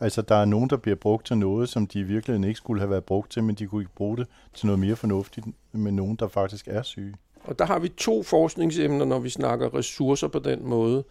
Altså, 0.00 0.22
der 0.22 0.34
er 0.34 0.44
nogen, 0.44 0.70
der 0.70 0.76
bliver 0.76 0.96
brugt 0.96 1.26
til 1.26 1.38
noget, 1.38 1.68
som 1.68 1.86
de 1.86 2.04
virkelig 2.04 2.48
ikke 2.48 2.58
skulle 2.58 2.80
have 2.80 2.90
været 2.90 3.04
brugt 3.04 3.30
til, 3.30 3.44
men 3.44 3.54
de 3.54 3.66
kunne 3.66 3.82
ikke 3.82 3.94
bruge 3.94 4.16
det 4.16 4.26
til 4.54 4.66
noget 4.66 4.78
mere 4.78 4.96
fornuftigt 4.96 5.46
med 5.72 5.92
nogen, 5.92 6.16
der 6.16 6.28
faktisk 6.28 6.68
er 6.68 6.82
syge. 6.82 7.14
Og 7.44 7.58
der 7.58 7.64
har 7.64 7.78
vi 7.78 7.88
to 7.88 8.22
forskningsemner, 8.22 9.04
når 9.04 9.18
vi 9.18 9.30
snakker 9.30 9.74
ressourcer 9.74 10.28
på 10.28 10.38
den 10.38 10.68
måde. 10.68 11.04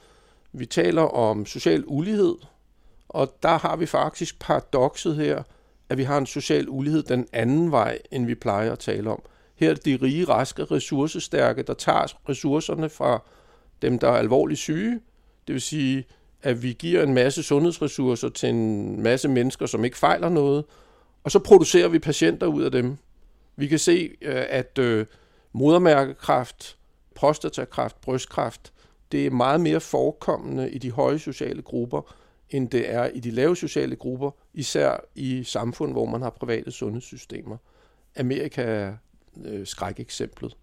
Vi 0.53 0.65
taler 0.65 1.01
om 1.01 1.45
social 1.45 1.83
ulighed, 1.87 2.35
og 3.09 3.37
der 3.43 3.57
har 3.57 3.75
vi 3.75 3.85
faktisk 3.85 4.39
paradokset 4.39 5.15
her, 5.15 5.43
at 5.89 5.97
vi 5.97 6.03
har 6.03 6.17
en 6.17 6.25
social 6.25 6.69
ulighed 6.69 7.03
den 7.03 7.27
anden 7.33 7.71
vej, 7.71 7.99
end 8.11 8.25
vi 8.25 8.35
plejer 8.35 8.71
at 8.71 8.79
tale 8.79 9.09
om. 9.09 9.21
Her 9.55 9.69
er 9.69 9.73
det 9.73 9.85
de 9.85 9.99
rige, 10.01 10.25
raske, 10.25 10.63
ressourcestærke, 10.63 11.63
der 11.63 11.73
tager 11.73 12.29
ressourcerne 12.29 12.89
fra 12.89 13.23
dem, 13.81 13.99
der 13.99 14.07
er 14.09 14.17
alvorligt 14.17 14.59
syge. 14.59 14.99
Det 15.47 15.53
vil 15.53 15.61
sige, 15.61 16.05
at 16.41 16.63
vi 16.63 16.73
giver 16.79 17.03
en 17.03 17.13
masse 17.13 17.43
sundhedsressourcer 17.43 18.29
til 18.29 18.49
en 18.49 19.01
masse 19.01 19.27
mennesker, 19.27 19.65
som 19.65 19.85
ikke 19.85 19.97
fejler 19.97 20.29
noget, 20.29 20.65
og 21.23 21.31
så 21.31 21.39
producerer 21.39 21.87
vi 21.87 21.99
patienter 21.99 22.47
ud 22.47 22.63
af 22.63 22.71
dem. 22.71 22.97
Vi 23.55 23.67
kan 23.67 23.79
se, 23.79 24.09
øh, 24.21 24.45
at 24.49 24.77
øh, 24.79 25.05
modermærkekræft, 25.53 26.77
prostatakræft, 27.15 28.01
brystkræft, 28.01 28.73
det 29.11 29.25
er 29.25 29.31
meget 29.31 29.61
mere 29.61 29.79
forekommende 29.79 30.71
i 30.71 30.77
de 30.77 30.91
høje 30.91 31.19
sociale 31.19 31.61
grupper, 31.61 32.15
end 32.49 32.69
det 32.69 32.93
er 32.93 33.05
i 33.05 33.19
de 33.19 33.31
lave 33.31 33.55
sociale 33.55 33.95
grupper, 33.95 34.31
især 34.53 34.97
i 35.15 35.43
samfund, 35.43 35.91
hvor 35.91 36.05
man 36.05 36.21
har 36.21 36.29
private 36.29 36.71
sundhedssystemer. 36.71 37.57
Amerika 38.15 38.61
er 38.61 38.93
øh, 39.45 39.67
skrækeksemplet. 39.67 40.57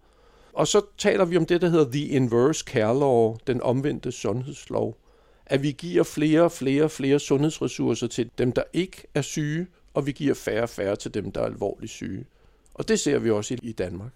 Og 0.53 0.67
så 0.67 0.81
taler 0.97 1.25
vi 1.25 1.37
om 1.37 1.45
det, 1.45 1.61
der 1.61 1.69
hedder 1.69 1.91
The 1.91 2.07
Inverse 2.07 2.63
Care 2.67 2.99
Law, 2.99 3.37
den 3.47 3.61
omvendte 3.61 4.11
sundhedslov. 4.11 4.97
At 5.45 5.63
vi 5.63 5.71
giver 5.71 6.03
flere 6.03 6.41
og 6.41 6.51
flere 6.51 6.83
og 6.83 6.91
flere 6.91 7.19
sundhedsressourcer 7.19 8.07
til 8.07 8.31
dem, 8.37 8.51
der 8.51 8.63
ikke 8.73 9.03
er 9.15 9.21
syge, 9.21 9.67
og 9.93 10.05
vi 10.05 10.11
giver 10.11 10.33
færre 10.33 10.63
og 10.63 10.69
færre 10.69 10.95
til 10.95 11.13
dem, 11.13 11.31
der 11.31 11.41
er 11.41 11.45
alvorligt 11.45 11.91
syge. 11.91 12.25
Og 12.73 12.87
det 12.87 12.99
ser 12.99 13.19
vi 13.19 13.31
også 13.31 13.53
i, 13.53 13.57
i 13.63 13.71
Danmark. 13.71 14.11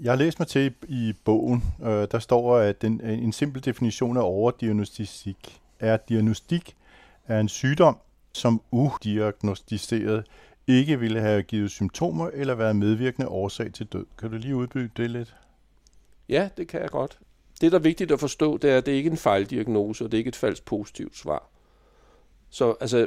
Jeg 0.00 0.12
har 0.12 0.16
læst 0.16 0.38
mig 0.38 0.48
til 0.48 0.74
i, 0.88 1.14
bogen, 1.24 1.64
øh, 1.82 2.08
der 2.10 2.18
står, 2.18 2.56
at 2.56 2.82
den, 2.82 3.00
øh, 3.04 3.18
en 3.18 3.32
simpel 3.32 3.64
definition 3.64 4.16
af 4.16 4.22
overdiagnostik 4.22 5.60
er, 5.80 5.94
at 5.94 6.08
diagnostik 6.08 6.76
er 7.26 7.40
en 7.40 7.48
sygdom, 7.48 7.98
som 8.32 8.62
udiagnostiseret 8.70 10.24
ikke 10.66 11.00
ville 11.00 11.20
have 11.20 11.42
givet 11.42 11.70
symptomer 11.70 12.30
eller 12.32 12.54
været 12.54 12.76
medvirkende 12.76 13.28
årsag 13.28 13.72
til 13.72 13.86
død. 13.86 14.06
Kan 14.18 14.30
du 14.30 14.36
lige 14.36 14.56
udbygge 14.56 14.90
det 14.96 15.10
lidt? 15.10 15.36
Ja, 16.28 16.48
det 16.56 16.68
kan 16.68 16.80
jeg 16.80 16.90
godt. 16.90 17.18
Det, 17.60 17.72
der 17.72 17.78
er 17.78 17.82
vigtigt 17.82 18.12
at 18.12 18.20
forstå, 18.20 18.56
det 18.56 18.70
er, 18.70 18.76
at 18.76 18.86
det 18.86 18.92
ikke 18.92 19.08
er 19.08 19.10
en 19.10 19.16
fejldiagnose, 19.16 20.04
og 20.04 20.12
det 20.12 20.16
er 20.16 20.18
ikke 20.18 20.28
et 20.28 20.36
falsk 20.36 20.64
positivt 20.64 21.16
svar. 21.16 21.48
Så 22.50 22.74
altså, 22.80 23.06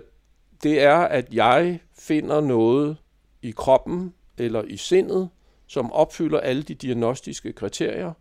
det 0.64 0.82
er, 0.82 0.98
at 0.98 1.34
jeg 1.34 1.80
finder 2.00 2.42
noget 2.42 2.98
i 3.42 3.52
kroppen 3.52 4.14
eller 4.38 4.64
i 4.64 4.78
sindet, 4.78 5.30
som 5.72 5.92
opfylder 5.92 6.40
alle 6.40 6.64
de 6.64 6.74
diagnostiske 6.74 7.54
kriterier, 7.54 8.14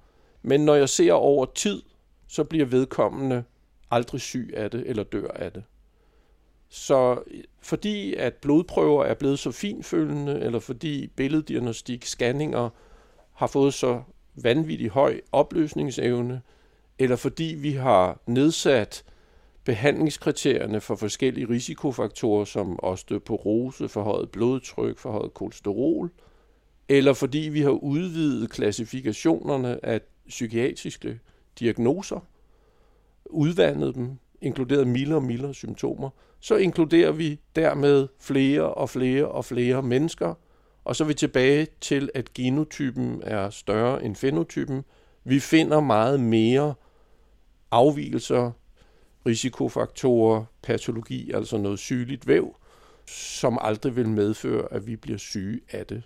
men 0.43 0.65
når 0.65 0.75
jeg 0.75 0.89
ser 0.89 1.13
over 1.13 1.47
tid, 1.55 1.83
så 2.29 2.45
bliver 2.45 2.67
vedkommende 2.67 3.45
aldrig 3.91 4.21
syg 4.21 4.51
af 4.57 4.71
det 4.71 4.83
eller 4.87 5.03
dør 5.03 5.29
af 5.29 5.53
det. 5.53 5.65
Så 6.69 7.23
øh, 7.27 7.45
fordi 7.61 8.15
at 8.15 8.35
blodprøver 8.35 9.05
er 9.05 9.15
blevet 9.15 9.39
så 9.39 9.51
finfølgende, 9.51 10.41
eller 10.41 10.59
fordi 10.59 11.07
billeddiagnostik, 11.07 12.05
scanninger 12.05 12.71
har 13.33 13.47
fået 13.47 13.75
så 13.75 14.03
vanvittig 14.35 14.89
høj 14.89 15.21
opløsningsevne, 15.33 16.43
eller 16.99 17.17
fordi 17.17 17.57
vi 17.59 17.73
har 17.73 18.21
nedsat 18.27 19.05
behandlingskriterierne 19.65 20.81
for 20.81 20.97
forskellige 20.97 21.49
risikofaktorer 21.49 22.45
som 22.45 22.79
osteoporose, 22.83 23.89
forhøjet 23.89 24.31
blodtryk, 24.31 24.99
forhøjet 24.99 25.35
kolesterol, 25.35 26.11
eller 26.91 27.13
fordi 27.13 27.39
vi 27.39 27.61
har 27.61 27.71
udvidet 27.71 28.51
klassifikationerne 28.51 29.85
af 29.85 30.01
psykiatriske 30.29 31.21
diagnoser, 31.59 32.27
udvandet 33.27 33.95
dem, 33.95 34.19
inkluderet 34.41 34.87
mildere 34.87 35.19
og 35.19 35.23
mildere 35.23 35.55
symptomer, 35.55 36.11
så 36.41 36.57
inkluderer 36.57 37.13
vi 37.13 37.41
dermed 37.57 38.09
flere 38.21 38.75
og 38.75 38.91
flere 38.91 39.29
og 39.29 39.45
flere 39.45 39.83
mennesker, 39.83 40.35
Og 40.85 40.97
så 40.97 41.05
er 41.05 41.09
vi 41.09 41.15
tilbage 41.15 41.67
til, 41.81 42.11
at 42.15 42.35
genotypen 42.35 43.23
er 43.25 43.51
større 43.51 44.05
end 44.05 44.17
fenotypen. 44.17 44.85
Vi 45.25 45.41
finder 45.41 45.81
meget 45.81 46.21
mere 46.21 46.75
afvielser, 47.71 48.51
risikofaktorer, 49.27 50.45
patologi, 50.63 51.33
altså 51.33 51.57
noget 51.57 51.79
sygeligt 51.79 52.27
væv, 52.27 52.57
som 53.07 53.59
aldrig 53.61 53.97
vil 53.97 54.09
medføre, 54.09 54.73
at 54.73 54.87
vi 54.87 54.97
bliver 54.97 55.19
syge 55.19 55.61
af 55.71 55.87
det. 55.87 56.03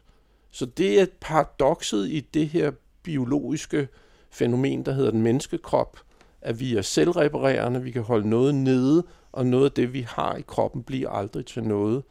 Så 0.55 0.67
det 0.67 1.01
er 1.01 1.07
paradokset 1.21 2.09
i 2.09 2.21
det 2.21 2.49
her 2.49 2.73
biologiske 3.03 3.89
fænomen, 4.31 4.87
der 4.87 4.93
hedder 4.93 5.11
den 5.11 5.23
menneskekrop, 5.23 5.99
at 6.43 6.61
vi 6.61 6.77
er 6.77 6.83
selvreparerende, 6.83 7.83
vi 7.83 7.91
kan 7.91 8.03
holde 8.03 8.29
noget 8.29 8.55
nede, 8.55 9.05
og 9.33 9.47
noget 9.47 9.65
af 9.65 9.73
det, 9.73 9.93
vi 9.93 10.01
har 10.01 10.37
i 10.37 10.43
kroppen, 10.47 10.83
bliver 10.83 11.11
aldrig 11.11 11.47
til 11.47 11.63
noget. 11.63 12.03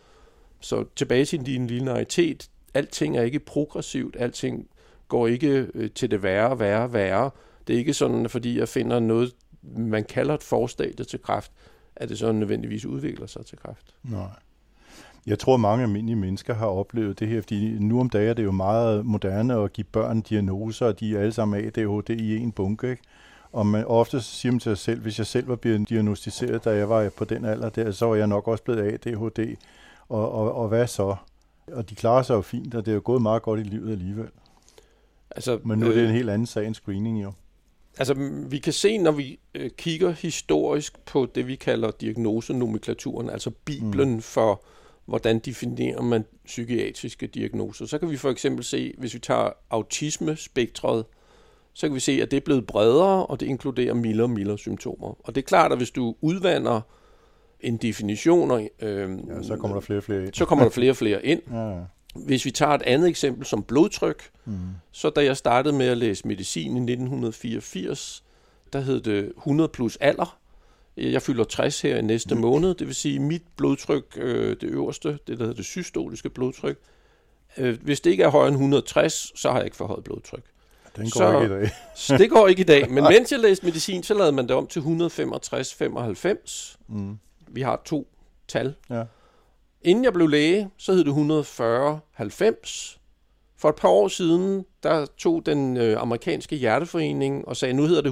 Så 0.60 0.86
tilbage 0.96 1.26
til 1.26 1.46
din 1.46 1.68
linearitet, 1.68 2.50
alting 2.74 3.18
er 3.18 3.22
ikke 3.22 3.40
progressivt, 3.40 4.16
alting 4.20 4.68
går 5.08 5.28
ikke 5.28 5.68
øh, 5.74 5.92
til 5.92 6.12
det 6.12 6.24
værre, 6.24 6.60
værre, 6.60 6.94
værre. 6.94 7.32
Det 7.68 7.74
er 7.74 7.78
ikke 7.78 7.94
sådan, 7.94 8.30
fordi 8.30 8.60
jeg 8.60 8.70
finder 8.70 9.00
noget, 9.00 9.36
man 9.78 10.04
kalder 10.04 10.34
et 10.34 10.44
forstadie 10.44 11.06
til 11.06 11.22
kræft, 11.22 11.52
at 11.96 12.10
det 12.10 12.18
så 12.18 12.32
nødvendigvis 12.32 12.86
udvikler 12.86 13.28
sig 13.28 13.46
til 13.46 13.58
kræft. 13.58 13.96
Nej. 14.04 14.30
Jeg 15.26 15.40
tror, 15.40 15.58
mange 15.58 15.84
almindelige 15.84 16.16
mennesker 16.16 16.54
har 16.54 16.66
oplevet 16.66 17.20
det 17.20 17.28
her, 17.28 17.42
fordi 17.42 17.80
nu 17.80 18.00
om 18.00 18.10
dagen 18.10 18.30
er 18.30 18.34
det 18.34 18.44
jo 18.44 18.52
meget 18.52 19.06
moderne 19.06 19.54
at 19.54 19.74
give 19.74 19.86
børn 19.92 20.22
diagnoser, 20.22 20.86
og 20.86 21.00
de 21.00 21.16
er 21.16 21.20
alle 21.20 21.32
sammen 21.32 21.66
ADHD 21.66 22.10
i 22.10 22.38
en 22.38 22.52
bunke. 22.52 22.90
Ikke? 22.90 23.04
Og 23.52 23.66
man, 23.66 23.86
ofte 23.86 24.22
siger 24.22 24.52
man 24.52 24.60
til 24.60 24.70
sig 24.70 24.78
selv, 24.78 25.02
hvis 25.02 25.18
jeg 25.18 25.28
selv 25.28 25.48
var 25.48 25.56
blevet 25.56 25.90
diagnostiseret, 25.90 26.66
da 26.66 26.70
jeg 26.70 26.90
var 26.90 27.10
på 27.10 27.26
den 27.26 27.46
alder 27.46 27.70
der, 27.70 27.92
så 27.92 28.06
var 28.06 28.16
jeg 28.16 28.28
nok 28.28 28.48
også 28.48 28.64
blevet 28.64 28.94
ADHD. 28.94 29.56
Og, 30.10 30.32
og, 30.32 30.56
og 30.56 30.68
hvad 30.68 30.88
så? 30.88 31.16
Og 31.72 31.90
de 31.90 31.96
klarer 31.96 32.24
sig 32.24 32.34
jo 32.34 32.42
fint, 32.42 32.76
og 32.76 32.86
det 32.86 32.92
er 32.92 32.96
jo 32.96 33.02
gået 33.04 33.22
meget 33.22 33.42
godt 33.42 33.60
i 33.60 33.64
livet 33.64 33.92
alligevel. 33.92 34.30
Altså, 35.32 35.60
Men 35.64 35.80
nu 35.80 35.86
er 35.86 35.92
det 35.92 36.04
en 36.04 36.10
øh, 36.10 36.14
helt 36.14 36.30
anden 36.30 36.48
sag 36.48 36.68
end 36.68 36.76
screening 36.76 37.24
jo. 37.24 37.34
Altså, 37.98 38.14
vi 38.50 38.58
kan 38.58 38.74
se, 38.74 38.98
når 38.98 39.12
vi 39.12 39.40
øh, 39.56 39.70
kigger 39.78 40.12
historisk 40.12 41.06
på 41.06 41.28
det, 41.36 41.48
vi 41.48 41.56
kalder 41.56 41.92
diagnosenomenklaturen, 41.92 43.30
altså 43.30 43.52
Bibelen 43.66 44.14
mm. 44.14 44.22
for, 44.22 44.64
hvordan 45.06 45.40
definerer 45.40 46.02
man 46.02 46.26
psykiatriske 46.46 47.28
diagnoser. 47.28 47.86
Så 47.86 47.98
kan 47.98 48.10
vi 48.10 48.18
for 48.18 48.30
eksempel 48.30 48.64
se, 48.64 48.94
hvis 48.98 49.14
vi 49.14 49.20
tager 49.20 49.50
autisme-spektret, 49.70 51.06
så 51.74 51.88
kan 51.88 51.96
vi 51.96 52.00
se, 52.00 52.12
at 52.22 52.32
det 52.32 52.38
er 52.38 52.42
blevet 52.42 52.68
bredere, 52.68 53.26
og 53.26 53.40
det 53.40 53.46
inkluderer 53.46 53.94
mildere 53.94 54.26
og 54.26 54.30
mildere 54.30 54.58
symptomer. 54.58 55.16
Og 55.28 55.36
det 55.36 55.42
er 55.42 55.46
klart, 55.46 55.72
at 55.72 55.78
hvis 55.78 55.92
du 55.92 56.16
udvander 56.22 56.82
en 57.60 57.78
definition, 57.78 58.52
øh, 58.52 59.20
ja, 59.28 59.44
så 59.44 59.56
kommer 59.56 59.76
der 59.76 59.82
flere 59.82 60.00
og 60.00 60.04
flere 60.04 60.24
ind. 60.24 60.34
Så 60.34 60.46
kommer 60.46 60.66
der 60.66 60.72
flere 60.72 60.92
og 60.92 60.96
flere 60.96 61.26
ind. 61.26 61.42
ja. 61.54 61.80
Hvis 62.16 62.46
vi 62.46 62.52
tager 62.52 62.72
et 62.72 62.82
andet 62.82 63.10
eksempel 63.10 63.46
som 63.46 63.64
blodtryk, 63.64 64.30
mm. 64.46 64.54
så 64.92 65.10
da 65.10 65.24
jeg 65.24 65.38
startede 65.38 65.78
med 65.78 65.86
at 65.86 65.98
læse 65.98 66.28
medicin 66.28 66.66
i 66.66 66.92
1984, 66.92 68.24
der 68.74 68.80
hed 68.80 69.02
det 69.02 69.32
100 69.38 69.70
plus 69.70 69.96
alder. 69.96 70.40
Jeg 70.98 71.22
fylder 71.22 71.44
60 71.44 71.82
her 71.82 71.98
i 71.98 72.02
næste 72.02 72.36
mm. 72.36 72.42
måned, 72.42 72.74
det 72.74 72.88
vil 72.88 72.96
sige 72.96 73.20
mit 73.20 73.44
blodtryk, 73.56 74.18
øh, 74.18 74.50
det 74.50 74.64
øverste, 74.64 75.10
det 75.10 75.28
der 75.28 75.36
hedder 75.38 75.54
det 75.54 75.66
systoliske 75.66 76.30
blodtryk, 76.30 76.78
øh, 77.58 77.82
hvis 77.82 78.02
det 78.02 78.12
ikke 78.12 78.24
er 78.24 78.30
højere 78.30 78.48
end 78.48 78.56
160, 78.56 79.40
så 79.40 79.50
har 79.50 79.58
jeg 79.58 79.66
ikke 79.66 79.78
forhøjet 79.78 80.04
blodtryk. 80.04 80.44
Den 80.96 81.04
går 81.04 81.20
så, 81.20 81.42
ikke 81.42 81.56
i 81.56 81.60
dag. 81.60 81.70
så 81.96 82.18
det 82.18 82.30
går 82.30 82.48
ikke 82.48 82.62
i 82.62 82.66
dag. 82.66 82.92
Men 82.92 83.04
mens 83.14 83.32
jeg 83.32 83.40
læste 83.40 83.66
medicin, 83.66 84.04
så 84.04 84.14
lavede 84.14 84.32
man 84.32 84.48
det 84.48 84.56
om 84.56 84.68
til 84.68 84.80
165-95. 84.80 86.78
Mm. 86.88 87.20
Vi 87.48 87.62
har 87.62 87.82
to 87.86 88.08
tal. 88.48 88.76
Ja. 88.90 89.04
Inden 89.82 90.04
jeg 90.04 90.14
blev 90.14 90.28
læge, 90.28 90.70
så 90.78 90.94
hed 90.94 91.04
det 91.04 91.12
140-90. 91.12 93.00
For 93.58 93.70
et 93.70 93.76
par 93.76 93.90
år 93.90 94.08
siden, 94.08 94.66
der 94.84 95.06
tog 95.18 95.46
den 95.46 95.78
øh, 95.78 96.02
amerikanske 96.02 96.56
hjerteforening 96.56 97.48
og 97.48 97.58
sagde, 97.58 97.74
nu 97.74 97.84
hedder 97.84 98.02
det 98.02 98.10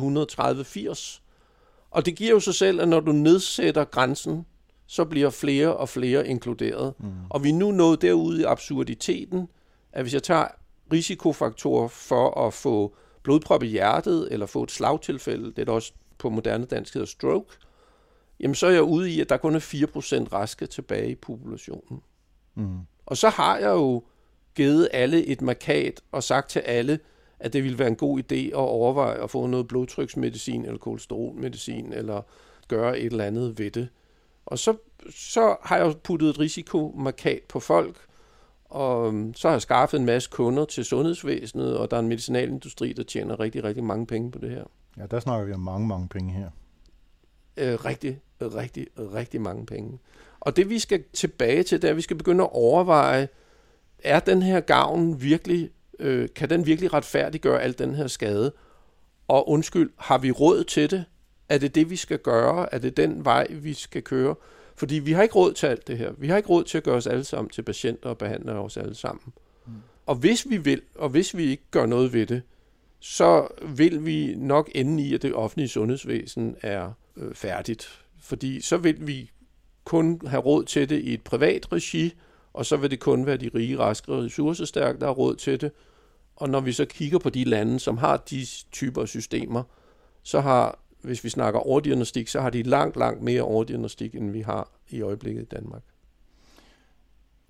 130-80. 0.89 1.21
Og 1.91 2.05
det 2.05 2.15
giver 2.15 2.31
jo 2.31 2.39
sig 2.39 2.55
selv, 2.55 2.81
at 2.81 2.87
når 2.87 2.99
du 2.99 3.11
nedsætter 3.11 3.83
grænsen, 3.83 4.45
så 4.87 5.05
bliver 5.05 5.29
flere 5.29 5.77
og 5.77 5.89
flere 5.89 6.27
inkluderet. 6.27 6.93
Mm. 6.99 7.11
Og 7.29 7.43
vi 7.43 7.49
er 7.49 7.53
nu 7.53 7.71
nået 7.71 8.01
derude 8.01 8.41
i 8.41 8.43
absurditeten, 8.43 9.47
at 9.91 10.03
hvis 10.03 10.13
jeg 10.13 10.23
tager 10.23 10.47
risikofaktorer 10.93 11.87
for 11.87 12.47
at 12.47 12.53
få 12.53 12.95
blodprop 13.23 13.63
i 13.63 13.67
hjertet, 13.67 14.27
eller 14.31 14.45
få 14.45 14.63
et 14.63 14.71
slagtilfælde, 14.71 15.51
det 15.51 15.69
er 15.69 15.73
også 15.73 15.93
på 16.17 16.29
moderne 16.29 16.65
dansk 16.65 16.93
hedder 16.93 17.07
stroke, 17.07 17.53
jamen 18.39 18.55
så 18.55 18.67
er 18.67 18.71
jeg 18.71 18.83
ude 18.83 19.11
i, 19.11 19.21
at 19.21 19.29
der 19.29 19.37
kun 19.37 19.55
er 19.55 19.59
4% 19.59 20.33
raske 20.33 20.67
tilbage 20.67 21.11
i 21.11 21.15
populationen. 21.15 22.01
Mm. 22.55 22.79
Og 23.05 23.17
så 23.17 23.29
har 23.29 23.57
jeg 23.57 23.69
jo 23.69 24.03
givet 24.55 24.89
alle 24.93 25.25
et 25.25 25.41
markat 25.41 26.01
og 26.11 26.23
sagt 26.23 26.49
til 26.49 26.59
alle, 26.59 26.99
at 27.41 27.53
det 27.53 27.63
ville 27.63 27.79
være 27.79 27.87
en 27.87 27.95
god 27.95 28.19
idé 28.19 28.35
at 28.35 28.53
overveje 28.53 29.23
at 29.23 29.29
få 29.29 29.47
noget 29.47 29.67
blodtryksmedicin 29.67 30.65
eller 30.65 30.77
kolesterolmedicin, 30.77 31.93
eller 31.93 32.21
gøre 32.67 32.99
et 32.99 33.05
eller 33.05 33.25
andet 33.25 33.59
ved 33.59 33.71
det. 33.71 33.89
Og 34.45 34.59
så, 34.59 34.75
så 35.09 35.55
har 35.61 35.77
jeg 35.77 35.93
puttet 36.03 36.29
et 36.29 36.39
risikomarkat 36.39 37.41
på 37.49 37.59
folk, 37.59 37.97
og 38.65 39.07
øhm, 39.07 39.33
så 39.33 39.47
har 39.47 39.55
jeg 39.55 39.61
skaffet 39.61 39.99
en 39.99 40.05
masse 40.05 40.29
kunder 40.29 40.65
til 40.65 40.85
sundhedsvæsenet, 40.85 41.77
og 41.77 41.91
der 41.91 41.97
er 41.97 42.01
en 42.01 42.07
medicinalindustri, 42.07 42.93
der 42.93 43.03
tjener 43.03 43.39
rigtig, 43.39 43.63
rigtig 43.63 43.83
mange 43.83 44.07
penge 44.07 44.31
på 44.31 44.39
det 44.39 44.49
her. 44.49 44.63
Ja, 44.97 45.05
der 45.05 45.19
snakker 45.19 45.45
vi 45.45 45.53
om 45.53 45.59
mange, 45.59 45.87
mange 45.87 46.07
penge 46.07 46.33
her. 46.33 46.49
Øh, 47.57 47.85
rigtig, 47.85 48.19
rigtig, 48.41 48.87
rigtig 48.97 49.41
mange 49.41 49.65
penge. 49.65 49.99
Og 50.39 50.55
det 50.55 50.69
vi 50.69 50.79
skal 50.79 51.03
tilbage 51.13 51.63
til, 51.63 51.81
det 51.81 51.87
er, 51.87 51.91
at 51.91 51.97
vi 51.97 52.01
skal 52.01 52.17
begynde 52.17 52.43
at 52.43 52.49
overveje, 52.51 53.27
er 54.03 54.19
den 54.19 54.41
her 54.41 54.59
gavn 54.59 55.21
virkelig, 55.21 55.69
øh, 56.01 56.29
kan 56.35 56.49
den 56.49 56.65
virkelig 56.65 56.93
retfærdiggøre 56.93 57.61
al 57.61 57.79
den 57.79 57.95
her 57.95 58.07
skade? 58.07 58.51
Og 59.27 59.49
undskyld, 59.49 59.89
har 59.97 60.17
vi 60.17 60.31
råd 60.31 60.63
til 60.63 60.91
det? 60.91 61.05
Er 61.49 61.57
det 61.57 61.75
det, 61.75 61.89
vi 61.89 61.95
skal 61.95 62.19
gøre? 62.19 62.73
Er 62.73 62.77
det 62.77 62.97
den 62.97 63.25
vej, 63.25 63.47
vi 63.49 63.73
skal 63.73 64.01
køre? 64.03 64.35
Fordi 64.75 64.95
vi 64.95 65.11
har 65.11 65.23
ikke 65.23 65.35
råd 65.35 65.53
til 65.53 65.67
alt 65.67 65.87
det 65.87 65.97
her. 65.97 66.11
Vi 66.17 66.27
har 66.27 66.37
ikke 66.37 66.49
råd 66.49 66.63
til 66.63 66.77
at 66.77 66.83
gøre 66.83 66.95
os 66.95 67.07
alle 67.07 67.23
sammen 67.23 67.49
til 67.49 67.61
patienter 67.61 68.09
og 68.09 68.17
behandle 68.17 68.51
os 68.51 68.77
alle 68.77 68.95
sammen. 68.95 69.33
Mm. 69.65 69.73
Og 70.05 70.15
hvis 70.15 70.49
vi 70.49 70.57
vil, 70.57 70.81
og 70.95 71.09
hvis 71.09 71.37
vi 71.37 71.43
ikke 71.43 71.63
gør 71.71 71.85
noget 71.85 72.13
ved 72.13 72.25
det, 72.25 72.41
så 72.99 73.47
vil 73.67 74.05
vi 74.05 74.35
nok 74.35 74.71
ende 74.75 75.03
i, 75.03 75.13
at 75.13 75.21
det 75.21 75.33
offentlige 75.33 75.67
sundhedsvæsen 75.67 76.55
er 76.61 76.91
øh, 77.17 77.33
færdigt. 77.33 78.03
Fordi 78.19 78.61
så 78.61 78.77
vil 78.77 79.07
vi 79.07 79.31
kun 79.83 80.21
have 80.27 80.41
råd 80.41 80.63
til 80.63 80.89
det 80.89 80.99
i 80.99 81.13
et 81.13 81.21
privat 81.21 81.71
regi, 81.71 82.13
og 82.53 82.65
så 82.65 82.77
vil 82.77 82.91
det 82.91 82.99
kun 82.99 83.25
være 83.25 83.37
de 83.37 83.51
rige, 83.55 83.79
raske 83.79 84.11
og 84.11 84.23
ressourcestærke, 84.23 84.99
der 84.99 85.05
har 85.05 85.13
råd 85.13 85.35
til 85.35 85.61
det. 85.61 85.71
Og 86.35 86.49
når 86.49 86.59
vi 86.59 86.71
så 86.71 86.85
kigger 86.85 87.19
på 87.19 87.29
de 87.29 87.43
lande, 87.43 87.79
som 87.79 87.97
har 87.97 88.17
de 88.17 88.45
typer 88.71 89.01
af 89.01 89.07
systemer, 89.07 89.63
så 90.23 90.39
har 90.39 90.79
hvis 91.01 91.23
vi 91.23 91.29
snakker 91.29 91.59
overdiagnostik, 91.59 92.27
så 92.27 92.41
har 92.41 92.49
de 92.49 92.63
langt, 92.63 92.97
langt 92.97 93.21
mere 93.21 93.41
overdiagnostik, 93.41 94.15
end 94.15 94.31
vi 94.31 94.41
har 94.41 94.69
i 94.89 95.01
øjeblikket 95.01 95.41
i 95.41 95.45
Danmark. 95.45 95.81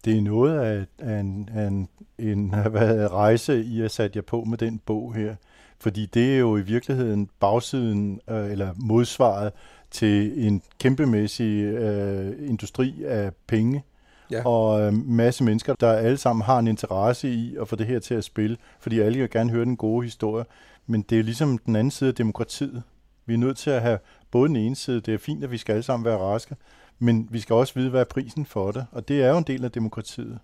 Det 0.06 0.18
er 0.18 0.22
noget 0.22 0.60
af, 0.60 0.86
af 1.00 1.20
en, 1.20 1.50
af 1.54 1.68
en, 1.68 1.90
en 2.18 2.54
hvad, 2.72 3.12
rejse, 3.12 3.64
I 3.64 3.80
har 3.80 3.88
sat 3.88 4.16
jer 4.16 4.22
på 4.22 4.44
med 4.44 4.58
den 4.58 4.80
bog 4.86 5.16
her. 5.16 5.36
Fordi 5.80 6.06
det 6.06 6.34
er 6.36 6.40
jo 6.40 6.58
i 6.58 6.62
virkeligheden 6.62 7.30
bagsiden, 7.40 8.22
øh, 8.30 8.52
eller 8.52 8.74
modsvaret 8.78 9.52
til 9.92 10.48
en 10.48 10.62
kæmpemæssig 10.80 11.64
øh, 11.64 12.50
industri 12.50 13.04
af 13.04 13.32
penge, 13.48 13.84
ja. 14.32 14.46
og 14.46 14.82
øh, 14.82 14.94
masse 14.94 15.44
mennesker, 15.44 15.76
der 15.80 15.92
alle 15.92 16.18
sammen 16.18 16.44
har 16.44 16.60
en 16.60 16.68
interesse 16.68 17.30
i 17.30 17.56
at 17.56 17.68
få 17.68 17.76
det 17.76 17.88
her 17.88 18.00
til 18.00 18.14
at 18.14 18.24
spille, 18.24 18.58
fordi 18.80 19.00
alle 19.00 19.20
vil 19.20 19.30
gerne 19.30 19.52
høre 19.52 19.66
den 19.66 19.78
gode 19.78 20.04
historie. 20.04 20.46
Men 20.88 21.02
det 21.02 21.20
er 21.20 21.24
ligesom 21.24 21.58
den 21.58 21.76
anden 21.76 21.92
side 21.92 22.08
af 22.08 22.16
demokratiet. 22.16 22.84
Vi 23.26 23.34
er 23.34 23.38
nødt 23.38 23.58
til 23.58 23.70
at 23.70 23.82
have 23.82 24.00
både 24.32 24.48
den 24.48 24.56
ene 24.56 24.76
side, 24.76 25.02
det 25.02 25.14
er 25.14 25.18
fint, 25.18 25.44
at 25.44 25.52
vi 25.52 25.58
skal 25.58 25.74
alle 25.74 25.84
sammen 25.84 26.06
være 26.06 26.18
raske, 26.18 26.56
men 27.00 27.28
vi 27.32 27.40
skal 27.40 27.54
også 27.54 27.74
vide, 27.74 27.90
hvad 27.90 28.02
er 28.02 28.06
prisen 28.06 28.46
for 28.46 28.72
det, 28.72 28.86
og 28.92 29.08
det 29.08 29.24
er 29.24 29.30
jo 29.30 29.38
en 29.38 29.44
del 29.44 29.66
af 29.66 29.72
demokratiet. 29.72 30.40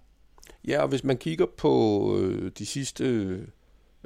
Ja, 0.68 0.82
og 0.82 0.88
hvis 0.88 1.04
man 1.04 1.18
kigger 1.18 1.46
på 1.58 2.18
øh, 2.20 2.52
de 2.58 2.66
sidste 2.66 3.06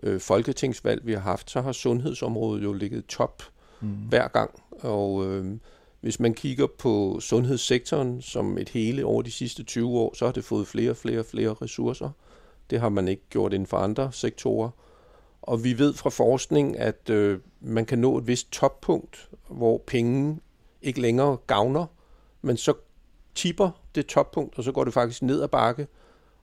øh, 0.03 0.19
folketingsvalg, 0.19 1.05
vi 1.05 1.13
har 1.13 1.19
haft, 1.19 1.51
så 1.51 1.61
har 1.61 1.71
sundhedsområdet 1.71 2.63
jo 2.63 2.73
ligget 2.73 3.05
top 3.05 3.43
mm. 3.81 3.89
hver 3.89 4.27
gang. 4.27 4.63
Og 4.71 5.25
øh, 5.25 5.57
hvis 6.01 6.19
man 6.19 6.33
kigger 6.33 6.67
på 6.67 7.19
sundhedssektoren 7.19 8.21
som 8.21 8.57
et 8.57 8.69
hele 8.69 9.05
over 9.05 9.21
de 9.21 9.31
sidste 9.31 9.63
20 9.63 9.99
år, 9.99 10.13
så 10.15 10.25
har 10.25 10.31
det 10.31 10.43
fået 10.43 10.67
flere 10.67 10.89
og 10.89 10.97
flere 10.97 11.19
og 11.19 11.25
flere 11.25 11.53
ressourcer. 11.53 12.09
Det 12.69 12.79
har 12.79 12.89
man 12.89 13.07
ikke 13.07 13.23
gjort 13.29 13.53
inden 13.53 13.67
for 13.67 13.77
andre 13.77 14.11
sektorer. 14.11 14.69
Og 15.41 15.63
vi 15.63 15.77
ved 15.77 15.93
fra 15.93 16.09
forskning, 16.09 16.79
at 16.79 17.09
øh, 17.09 17.39
man 17.59 17.85
kan 17.85 17.99
nå 17.99 18.17
et 18.17 18.27
vist 18.27 18.51
toppunkt, 18.51 19.29
hvor 19.49 19.83
penge 19.87 20.39
ikke 20.81 21.01
længere 21.01 21.37
gavner, 21.47 21.85
men 22.41 22.57
så 22.57 22.73
tipper 23.35 23.69
det 23.95 24.05
toppunkt, 24.05 24.57
og 24.57 24.63
så 24.63 24.71
går 24.71 24.83
det 24.83 24.93
faktisk 24.93 25.21
ned 25.21 25.41
ad 25.41 25.47
bakke, 25.47 25.87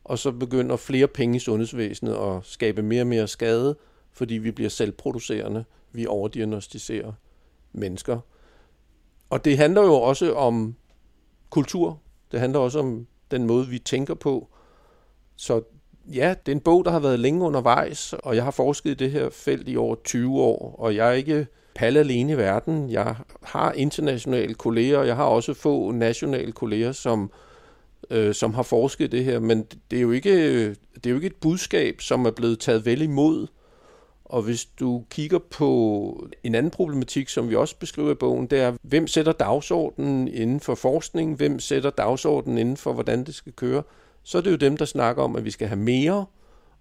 og 0.04 0.18
så 0.18 0.32
begynder 0.32 0.76
flere 0.76 1.08
penge 1.08 1.36
i 1.36 1.38
sundhedsvæsenet 1.38 2.14
at 2.14 2.40
skabe 2.42 2.82
mere 2.82 3.02
og 3.02 3.06
mere 3.06 3.28
skade, 3.28 3.76
fordi 4.12 4.34
vi 4.34 4.50
bliver 4.50 4.70
selvproducerende, 4.70 5.64
vi 5.92 6.06
overdiagnostiserer 6.06 7.12
mennesker. 7.72 8.20
Og 9.30 9.44
det 9.44 9.58
handler 9.58 9.82
jo 9.82 9.94
også 9.94 10.34
om 10.34 10.74
kultur, 11.50 12.00
det 12.32 12.40
handler 12.40 12.58
også 12.58 12.78
om 12.78 13.06
den 13.30 13.46
måde, 13.46 13.66
vi 13.66 13.78
tænker 13.78 14.14
på. 14.14 14.48
Så 15.36 15.62
Ja, 16.14 16.34
det 16.46 16.52
er 16.52 16.56
en 16.56 16.60
bog, 16.60 16.84
der 16.84 16.90
har 16.90 16.98
været 16.98 17.20
længe 17.20 17.44
undervejs, 17.44 18.12
og 18.12 18.36
jeg 18.36 18.44
har 18.44 18.50
forsket 18.50 18.90
i 18.90 18.94
det 18.94 19.10
her 19.10 19.30
felt 19.30 19.68
i 19.68 19.76
over 19.76 19.96
20 20.04 20.40
år, 20.40 20.76
og 20.78 20.96
jeg 20.96 21.08
er 21.08 21.12
ikke 21.12 21.46
palle 21.74 22.00
alene 22.00 22.32
i 22.32 22.36
verden. 22.36 22.90
Jeg 22.90 23.16
har 23.42 23.72
internationale 23.72 24.54
kolleger, 24.54 24.98
og 24.98 25.06
jeg 25.06 25.16
har 25.16 25.24
også 25.24 25.54
få 25.54 25.90
nationale 25.90 26.52
kolleger, 26.52 26.92
som, 26.92 27.30
øh, 28.10 28.34
som 28.34 28.54
har 28.54 28.62
forsket 28.62 29.04
i 29.04 29.16
det 29.16 29.24
her, 29.24 29.38
men 29.38 29.66
det 29.90 29.96
er, 29.96 30.00
jo 30.00 30.10
ikke, 30.10 30.68
det 30.68 31.06
er 31.06 31.10
jo 31.10 31.16
ikke 31.16 31.26
et 31.26 31.40
budskab, 31.40 32.00
som 32.00 32.26
er 32.26 32.30
blevet 32.30 32.60
taget 32.60 32.86
vel 32.86 33.02
imod. 33.02 33.46
Og 34.28 34.42
hvis 34.42 34.64
du 34.64 35.04
kigger 35.10 35.38
på 35.38 36.28
en 36.42 36.54
anden 36.54 36.70
problematik, 36.70 37.28
som 37.28 37.50
vi 37.50 37.54
også 37.54 37.76
beskriver 37.78 38.10
i 38.10 38.14
bogen, 38.14 38.46
det 38.46 38.60
er, 38.60 38.72
hvem 38.82 39.06
sætter 39.06 39.32
dagsordenen 39.32 40.28
inden 40.28 40.60
for 40.60 40.74
forskning, 40.74 41.36
hvem 41.36 41.58
sætter 41.60 41.90
dagsordenen 41.90 42.58
inden 42.58 42.76
for, 42.76 42.92
hvordan 42.92 43.24
det 43.24 43.34
skal 43.34 43.52
køre, 43.52 43.82
så 44.22 44.38
er 44.38 44.42
det 44.42 44.50
jo 44.50 44.56
dem, 44.56 44.76
der 44.76 44.84
snakker 44.84 45.22
om, 45.22 45.36
at 45.36 45.44
vi 45.44 45.50
skal 45.50 45.68
have 45.68 45.80
mere, 45.80 46.26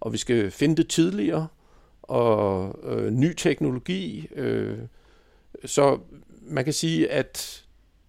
og 0.00 0.12
vi 0.12 0.18
skal 0.18 0.50
finde 0.50 0.76
det 0.76 0.88
tidligere, 0.88 1.46
og 2.02 2.74
øh, 2.82 3.10
ny 3.10 3.34
teknologi. 3.34 4.28
Øh, 4.34 4.78
så 5.64 5.98
man 6.42 6.64
kan 6.64 6.72
sige, 6.72 7.10
at 7.10 7.64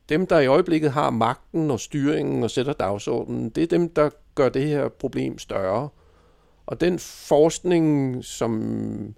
dem, 0.09 0.27
der 0.27 0.39
i 0.39 0.47
øjeblikket 0.47 0.91
har 0.91 1.09
magten 1.09 1.71
og 1.71 1.79
styringen 1.79 2.43
og 2.43 2.51
sætter 2.51 2.73
dagsordenen, 2.73 3.49
det 3.49 3.63
er 3.63 3.67
dem, 3.67 3.89
der 3.89 4.09
gør 4.35 4.49
det 4.49 4.67
her 4.67 4.89
problem 4.89 5.37
større. 5.37 5.89
Og 6.65 6.81
den 6.81 6.99
forskning, 6.99 8.17
som 8.25 9.15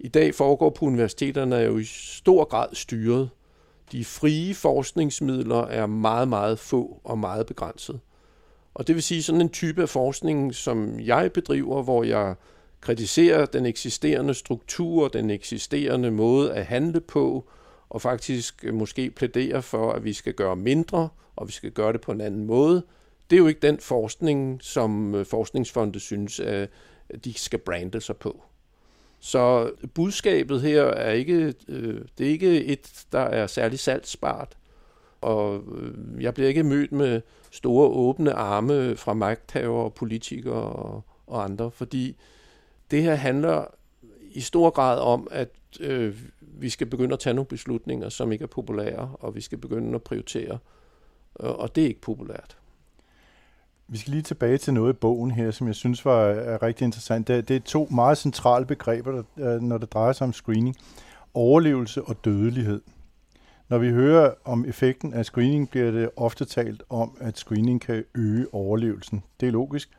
i 0.00 0.08
dag 0.08 0.34
foregår 0.34 0.70
på 0.70 0.84
universiteterne, 0.84 1.56
jo 1.56 1.78
i 1.78 1.84
stor 1.84 2.44
grad 2.44 2.68
styret. 2.72 3.30
De 3.92 4.04
frie 4.04 4.54
forskningsmidler 4.54 5.66
er 5.66 5.86
meget, 5.86 6.28
meget 6.28 6.58
få 6.58 7.00
og 7.04 7.18
meget 7.18 7.46
begrænset. 7.46 8.00
Og 8.74 8.86
det 8.86 8.94
vil 8.94 9.02
sige 9.02 9.22
sådan 9.22 9.40
en 9.40 9.48
type 9.48 9.82
af 9.82 9.88
forskning, 9.88 10.54
som 10.54 11.00
jeg 11.00 11.32
bedriver, 11.32 11.82
hvor 11.82 12.02
jeg 12.04 12.34
kritiserer 12.80 13.46
den 13.46 13.66
eksisterende 13.66 14.34
struktur, 14.34 15.08
den 15.08 15.30
eksisterende 15.30 16.10
måde 16.10 16.52
at 16.52 16.66
handle 16.66 17.00
på, 17.00 17.48
og 17.88 18.02
faktisk 18.02 18.64
øh, 18.64 18.74
måske 18.74 19.10
plæderer 19.10 19.60
for, 19.60 19.92
at 19.92 20.04
vi 20.04 20.12
skal 20.12 20.34
gøre 20.34 20.56
mindre, 20.56 21.08
og 21.36 21.46
vi 21.46 21.52
skal 21.52 21.70
gøre 21.70 21.92
det 21.92 22.00
på 22.00 22.12
en 22.12 22.20
anden 22.20 22.44
måde. 22.46 22.82
Det 23.30 23.36
er 23.36 23.40
jo 23.40 23.46
ikke 23.46 23.60
den 23.60 23.78
forskning, 23.78 24.58
som 24.62 25.14
øh, 25.14 25.26
forskningsfonde 25.26 26.00
synes, 26.00 26.40
at 26.40 26.70
de 27.24 27.34
skal 27.34 27.58
brande 27.58 28.00
sig 28.00 28.16
på. 28.16 28.42
Så 29.20 29.70
budskabet 29.94 30.62
her 30.62 30.82
er 30.82 31.12
ikke, 31.12 31.54
øh, 31.68 32.00
det 32.18 32.26
er 32.26 32.30
ikke 32.30 32.64
et, 32.64 33.04
der 33.12 33.18
er 33.18 33.46
særlig 33.46 33.78
salgsbart. 33.78 34.56
Og 35.20 35.62
øh, 35.76 36.22
jeg 36.22 36.34
bliver 36.34 36.48
ikke 36.48 36.62
mødt 36.62 36.92
med 36.92 37.20
store 37.50 37.88
åbne 37.88 38.32
arme 38.32 38.96
fra 38.96 39.14
magthavere, 39.14 39.90
politikere 39.90 40.72
og, 40.72 41.02
og 41.26 41.44
andre, 41.44 41.70
fordi 41.70 42.16
det 42.90 43.02
her 43.02 43.14
handler 43.14 43.64
i 44.30 44.40
stor 44.40 44.70
grad 44.70 45.00
om, 45.00 45.28
at 45.30 45.50
øh, 45.80 46.16
vi 46.40 46.68
skal 46.68 46.86
begynde 46.86 47.12
at 47.12 47.18
tage 47.18 47.34
nogle 47.34 47.46
beslutninger, 47.46 48.08
som 48.08 48.32
ikke 48.32 48.42
er 48.42 48.46
populære, 48.46 49.10
og 49.20 49.34
vi 49.34 49.40
skal 49.40 49.58
begynde 49.58 49.94
at 49.94 50.02
prioritere, 50.02 50.58
og 51.34 51.74
det 51.74 51.84
er 51.84 51.88
ikke 51.88 52.00
populært. 52.00 52.56
Vi 53.90 53.98
skal 53.98 54.10
lige 54.10 54.22
tilbage 54.22 54.58
til 54.58 54.74
noget 54.74 54.92
i 54.92 54.96
bogen 54.96 55.30
her, 55.30 55.50
som 55.50 55.66
jeg 55.66 55.74
synes 55.74 56.04
var 56.04 56.20
er 56.24 56.62
rigtig 56.62 56.84
interessant. 56.84 57.28
Det 57.28 57.36
er, 57.36 57.40
det 57.40 57.56
er 57.56 57.60
to 57.60 57.88
meget 57.90 58.18
centrale 58.18 58.66
begreber, 58.66 59.12
der, 59.12 59.54
øh, 59.54 59.62
når 59.62 59.78
det 59.78 59.92
drejer 59.92 60.12
sig 60.12 60.24
om 60.24 60.32
screening. 60.32 60.76
Overlevelse 61.34 62.02
og 62.02 62.24
dødelighed. 62.24 62.80
Når 63.68 63.78
vi 63.78 63.90
hører 63.90 64.34
om 64.44 64.64
effekten 64.64 65.14
af 65.14 65.24
screening, 65.24 65.70
bliver 65.70 65.90
det 65.90 66.10
ofte 66.16 66.44
talt 66.44 66.82
om, 66.90 67.16
at 67.20 67.38
screening 67.38 67.80
kan 67.80 68.04
øge 68.14 68.46
overlevelsen. 68.54 69.22
Det 69.40 69.48
er 69.48 69.52
logisk, 69.52 69.90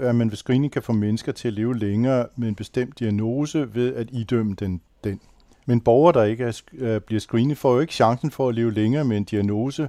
at 0.00 0.14
man 0.14 0.30
ved 0.30 0.36
screening 0.36 0.72
kan 0.72 0.82
få 0.82 0.92
mennesker 0.92 1.32
til 1.32 1.48
at 1.48 1.54
leve 1.54 1.78
længere 1.78 2.26
med 2.36 2.48
en 2.48 2.54
bestemt 2.54 2.98
diagnose 2.98 3.74
ved 3.74 3.94
at 3.94 4.08
idømme 4.10 4.54
den. 4.54 4.80
den. 5.04 5.20
Men 5.66 5.80
borgere, 5.80 6.12
der 6.12 6.24
ikke 6.24 6.44
er, 6.44 6.62
øh, 6.72 7.00
bliver 7.00 7.20
screenet, 7.20 7.58
får 7.58 7.74
jo 7.74 7.80
ikke 7.80 7.94
chancen 7.94 8.30
for 8.30 8.48
at 8.48 8.54
leve 8.54 8.72
længere 8.72 9.04
med 9.04 9.16
en 9.16 9.24
diagnose, 9.24 9.88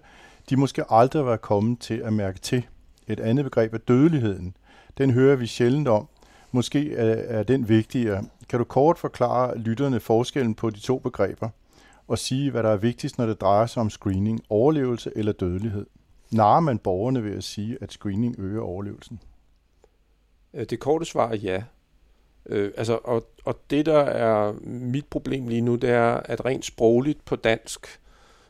de 0.50 0.56
måske 0.58 0.84
aldrig 0.90 1.26
var 1.26 1.38
kommet 1.38 1.80
til 1.80 1.94
at 1.94 2.14
mærke 2.14 2.40
til. 2.40 2.66
Et 3.08 3.20
andet 3.20 3.46
begreb 3.46 3.74
er 3.74 3.78
dødeligheden. 3.78 4.56
Den 4.98 5.12
hører 5.12 5.36
vi 5.36 5.48
sjældent 5.48 5.88
om. 5.88 6.08
Måske 6.52 6.96
er, 6.96 7.40
er 7.40 7.44
den 7.44 7.70
vigtigere. 7.70 8.24
Kan 8.50 8.60
du 8.60 8.66
kort 8.66 8.98
forklare 8.98 9.58
lytterne 9.58 10.00
forskellen 10.00 10.56
på 10.56 10.70
de 10.70 10.80
to 10.80 11.00
begreber? 11.00 11.50
og 12.08 12.18
sige, 12.18 12.52
hvad 12.52 12.64
der 12.64 12.70
er 12.70 12.78
vigtigst, 12.78 13.18
når 13.18 13.26
det 13.26 13.42
drejer 13.42 13.66
sig 13.66 13.82
om 13.82 13.90
screening, 13.90 14.42
overlevelse 14.50 15.12
eller 15.16 15.32
dødelighed. 15.32 15.86
Narer 16.32 16.60
man 16.60 16.80
borgerne 16.80 17.24
ved 17.24 17.38
at 17.38 17.44
sige, 17.44 17.78
at 17.82 17.92
screening 17.92 18.36
øger 18.40 18.62
overlevelsen? 18.62 19.20
Øh, 20.54 20.66
det 20.66 20.80
korte 20.80 21.06
svar 21.06 21.30
er 21.30 21.36
ja. 21.36 21.64
Øh, 22.46 22.72
altså, 22.78 23.00
og, 23.04 23.28
og 23.46 23.60
det, 23.70 23.86
der 23.86 24.00
er 24.00 24.54
mit 24.64 25.06
problem 25.06 25.48
lige 25.48 25.62
nu, 25.62 25.76
det 25.76 25.90
er, 25.90 26.14
at 26.14 26.46
rent 26.46 26.66
sprogligt 26.66 27.26
på 27.26 27.36
dansk, 27.36 28.00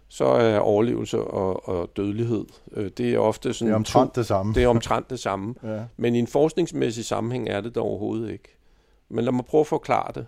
så 0.10 0.26
er 0.26 0.60
overlevelse 0.60 1.20
og, 1.20 1.70
og 1.70 1.90
dødelighed, 1.96 2.46
øh, 2.74 2.92
det 2.98 3.14
er 3.14 3.20
ofte 3.20 3.54
sådan... 3.54 3.68
Det 3.68 3.74
er 3.74 3.76
omtrent 3.76 4.16
det 4.16 4.26
samme. 4.26 4.54
Det 4.54 4.64
er 4.64 4.68
omtrent 4.68 5.10
det 5.10 5.20
samme. 5.20 5.56
ja. 5.64 5.84
Men 5.98 6.16
i 6.16 6.20
en 6.20 6.28
forskningsmæssig 6.28 7.06
sammenhæng 7.06 7.50
er 7.50 7.62
det 7.62 7.76
der 7.76 7.82
overhovedet 7.82 8.32
ikke. 8.32 8.58
Men 9.10 9.26
lad 9.26 9.32
mig 9.32 9.46
prøve 9.46 9.62
at 9.62 9.68
forklare 9.68 10.12
det. 10.16 10.26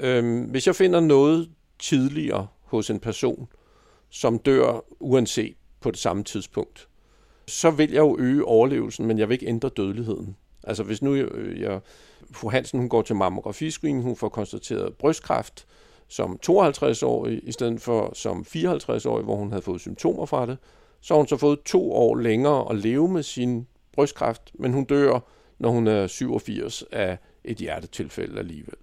Øh, 0.00 0.50
hvis 0.50 0.66
jeg 0.66 0.76
finder 0.76 1.00
noget 1.00 1.50
tidligere 1.78 2.46
hos 2.60 2.90
en 2.90 3.00
person, 3.00 3.48
som 4.10 4.38
dør 4.38 4.84
uanset 5.00 5.56
på 5.80 5.90
det 5.90 5.98
samme 5.98 6.24
tidspunkt, 6.24 6.88
så 7.46 7.70
vil 7.70 7.90
jeg 7.90 8.00
jo 8.00 8.16
øge 8.18 8.44
overlevelsen, 8.44 9.06
men 9.06 9.18
jeg 9.18 9.28
vil 9.28 9.34
ikke 9.34 9.46
ændre 9.46 9.68
dødeligheden. 9.68 10.36
Altså 10.64 10.82
hvis 10.82 11.02
nu 11.02 11.14
jeg, 11.14 11.28
jeg 11.58 11.80
fru 12.30 12.50
Hansen 12.50 12.78
hun 12.78 12.88
går 12.88 13.02
til 13.02 13.16
mammografiscreening, 13.16 14.04
hun 14.04 14.16
får 14.16 14.28
konstateret 14.28 14.94
brystkræft 14.94 15.66
som 16.08 16.38
52-årig, 16.46 17.40
i 17.42 17.52
stedet 17.52 17.80
for 17.80 18.10
som 18.14 18.44
54-årig, 18.48 19.24
hvor 19.24 19.36
hun 19.36 19.50
havde 19.50 19.62
fået 19.62 19.80
symptomer 19.80 20.26
fra 20.26 20.46
det, 20.46 20.58
så 21.00 21.14
har 21.14 21.18
hun 21.18 21.28
så 21.28 21.36
fået 21.36 21.62
to 21.62 21.92
år 21.92 22.16
længere 22.16 22.70
at 22.70 22.76
leve 22.76 23.08
med 23.08 23.22
sin 23.22 23.66
brystkræft, 23.92 24.50
men 24.54 24.72
hun 24.72 24.84
dør, 24.84 25.20
når 25.58 25.70
hun 25.70 25.86
er 25.86 26.06
87 26.06 26.84
af 26.92 27.18
et 27.44 27.56
hjertetilfælde 27.56 28.38
alligevel 28.38 28.76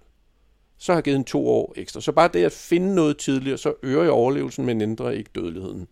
så 0.80 0.92
har 0.92 0.96
jeg 0.96 1.04
givet 1.04 1.16
en 1.16 1.24
to 1.24 1.48
år 1.48 1.72
ekstra. 1.76 2.00
Så 2.00 2.12
bare 2.12 2.30
det 2.32 2.44
at 2.44 2.52
finde 2.52 2.94
noget 2.94 3.18
tidligere, 3.18 3.58
så 3.58 3.74
øger 3.82 4.02
jeg 4.02 4.12
overlevelsen, 4.12 4.66
men 4.66 4.80
ændrer 4.80 5.10
ikke 5.10 5.30
dødeligheden. 5.34 5.88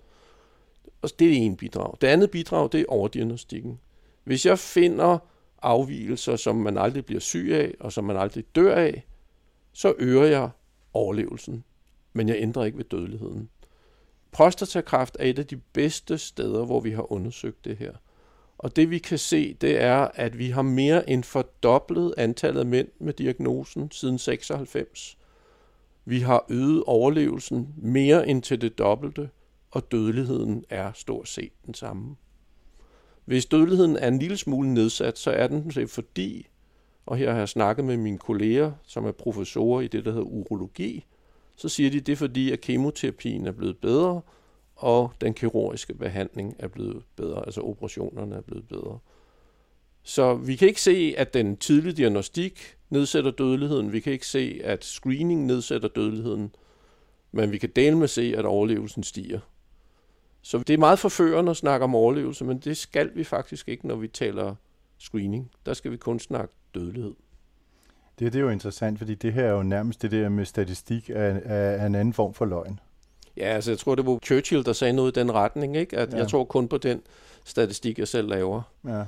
Og 1.02 1.10
det 1.18 1.28
er 1.28 1.36
en 1.36 1.56
bidrag. 1.56 1.94
Det 2.00 2.06
andet 2.06 2.30
bidrag, 2.30 2.72
det 2.72 2.80
er 2.80 2.84
overdiagnostikken. 2.88 3.80
Hvis 4.24 4.46
jeg 4.46 4.58
finder 4.58 5.18
afvielser, 5.62 6.36
som 6.36 6.56
man 6.56 6.78
aldrig 6.78 7.06
bliver 7.06 7.20
syg 7.20 7.50
af, 7.52 7.74
og 7.80 7.92
som 7.92 8.04
man 8.04 8.16
aldrig 8.16 8.44
dør 8.54 8.74
af, 8.74 9.06
så 9.72 9.94
øger 9.98 10.24
jeg 10.24 10.50
overlevelsen, 10.98 11.64
men 12.12 12.28
jeg 12.28 12.36
ændrer 12.38 12.64
ikke 12.64 12.78
ved 12.78 12.84
dødeligheden. 12.84 13.48
Prostatakræft 14.32 15.16
er 15.20 15.24
et 15.24 15.38
af 15.38 15.46
de 15.46 15.56
bedste 15.56 16.18
steder, 16.18 16.64
hvor 16.64 16.80
vi 16.80 16.90
har 16.90 17.12
undersøgt 17.12 17.64
det 17.64 17.76
her. 17.76 17.92
Og 18.58 18.76
det 18.76 18.90
vi 18.90 18.98
kan 18.98 19.18
se, 19.18 19.54
det 19.54 19.82
er, 19.82 20.08
at 20.14 20.38
vi 20.38 20.50
har 20.50 20.62
mere 20.62 21.10
end 21.10 21.24
fordoblet 21.24 22.14
antallet 22.16 22.60
af 22.60 22.66
mænd 22.66 22.88
med 22.98 23.12
diagnosen 23.12 23.90
siden 23.90 24.18
96. 24.18 25.18
Vi 26.04 26.20
har 26.20 26.44
øget 26.48 26.84
overlevelsen 26.86 27.74
mere 27.76 28.28
end 28.28 28.42
til 28.42 28.60
det 28.60 28.78
dobbelte, 28.78 29.30
og 29.70 29.92
dødeligheden 29.92 30.64
er 30.68 30.92
stort 30.92 31.28
set 31.28 31.52
den 31.66 31.74
samme. 31.74 32.16
Hvis 33.24 33.46
dødeligheden 33.46 33.96
er 33.96 34.08
en 34.08 34.18
lille 34.18 34.36
smule 34.36 34.74
nedsat, 34.74 35.18
så 35.18 35.30
er 35.30 35.46
den 35.46 35.88
fordi, 35.88 36.46
og 37.08 37.16
her 37.16 37.32
har 37.32 37.38
jeg 37.38 37.48
snakket 37.48 37.84
med 37.84 37.96
mine 37.96 38.18
kolleger, 38.18 38.72
som 38.82 39.04
er 39.04 39.12
professorer 39.12 39.80
i 39.80 39.86
det, 39.86 40.04
der 40.04 40.10
hedder 40.10 40.26
urologi, 40.26 41.04
så 41.56 41.68
siger 41.68 41.90
de, 41.90 42.00
det 42.00 42.12
er 42.12 42.16
fordi, 42.16 42.52
at 42.52 42.60
kemoterapien 42.60 43.46
er 43.46 43.52
blevet 43.52 43.78
bedre, 43.78 44.20
og 44.76 45.12
den 45.20 45.34
kirurgiske 45.34 45.94
behandling 45.94 46.54
er 46.58 46.68
blevet 46.68 47.02
bedre, 47.16 47.46
altså 47.46 47.60
operationerne 47.60 48.36
er 48.36 48.40
blevet 48.40 48.68
bedre. 48.68 48.98
Så 50.02 50.34
vi 50.34 50.56
kan 50.56 50.68
ikke 50.68 50.82
se, 50.82 51.14
at 51.16 51.34
den 51.34 51.56
tidlige 51.56 51.92
diagnostik 51.92 52.76
nedsætter 52.90 53.30
dødeligheden. 53.30 53.92
Vi 53.92 54.00
kan 54.00 54.12
ikke 54.12 54.26
se, 54.26 54.60
at 54.64 54.84
screening 54.84 55.46
nedsætter 55.46 55.88
dødeligheden. 55.88 56.54
Men 57.32 57.52
vi 57.52 57.58
kan 57.58 57.70
dele 57.76 57.98
med 57.98 58.08
se, 58.08 58.34
at 58.36 58.44
overlevelsen 58.44 59.02
stiger. 59.02 59.40
Så 60.42 60.58
det 60.58 60.74
er 60.74 60.78
meget 60.78 60.98
forførende 60.98 61.50
at 61.50 61.56
snakke 61.56 61.84
om 61.84 61.94
overlevelse, 61.94 62.44
men 62.44 62.58
det 62.58 62.76
skal 62.76 63.10
vi 63.14 63.24
faktisk 63.24 63.68
ikke, 63.68 63.86
når 63.86 63.96
vi 63.96 64.08
taler 64.08 64.54
screening. 64.98 65.50
Der 65.66 65.74
skal 65.74 65.90
vi 65.90 65.96
kun 65.96 66.18
snakke 66.18 66.54
dødelighed. 66.74 67.14
Det, 68.18 68.32
det 68.32 68.38
er 68.38 68.42
jo 68.42 68.50
interessant, 68.50 68.98
fordi 68.98 69.14
det 69.14 69.32
her 69.32 69.44
er 69.44 69.52
jo 69.52 69.62
nærmest 69.62 70.02
det 70.02 70.10
der 70.10 70.28
med 70.28 70.44
statistik 70.44 71.10
af, 71.14 71.42
af 71.44 71.86
en 71.86 71.94
anden 71.94 72.14
form 72.14 72.34
for 72.34 72.44
løgn. 72.44 72.80
Ja, 73.36 73.46
altså 73.46 73.70
jeg 73.70 73.78
tror, 73.78 73.94
det 73.94 74.06
var 74.06 74.18
Churchill, 74.24 74.64
der 74.64 74.72
sagde 74.72 74.92
noget 74.92 75.16
i 75.16 75.20
den 75.20 75.34
retning, 75.34 75.76
ikke? 75.76 75.98
At 75.98 76.12
ja. 76.12 76.18
jeg 76.18 76.28
tror 76.28 76.44
kun 76.44 76.68
på 76.68 76.78
den 76.78 77.02
statistik, 77.44 77.98
jeg 77.98 78.08
selv 78.08 78.28
laver. 78.28 78.62
Ja. 78.84 79.00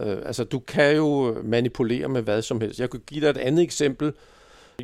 Øh, 0.00 0.22
altså, 0.26 0.44
du 0.44 0.58
kan 0.58 0.96
jo 0.96 1.36
manipulere 1.44 2.08
med 2.08 2.22
hvad 2.22 2.42
som 2.42 2.60
helst. 2.60 2.80
Jeg 2.80 2.90
kan 2.90 3.00
give 3.06 3.20
dig 3.20 3.30
et 3.30 3.36
andet 3.36 3.62
eksempel. 3.62 4.12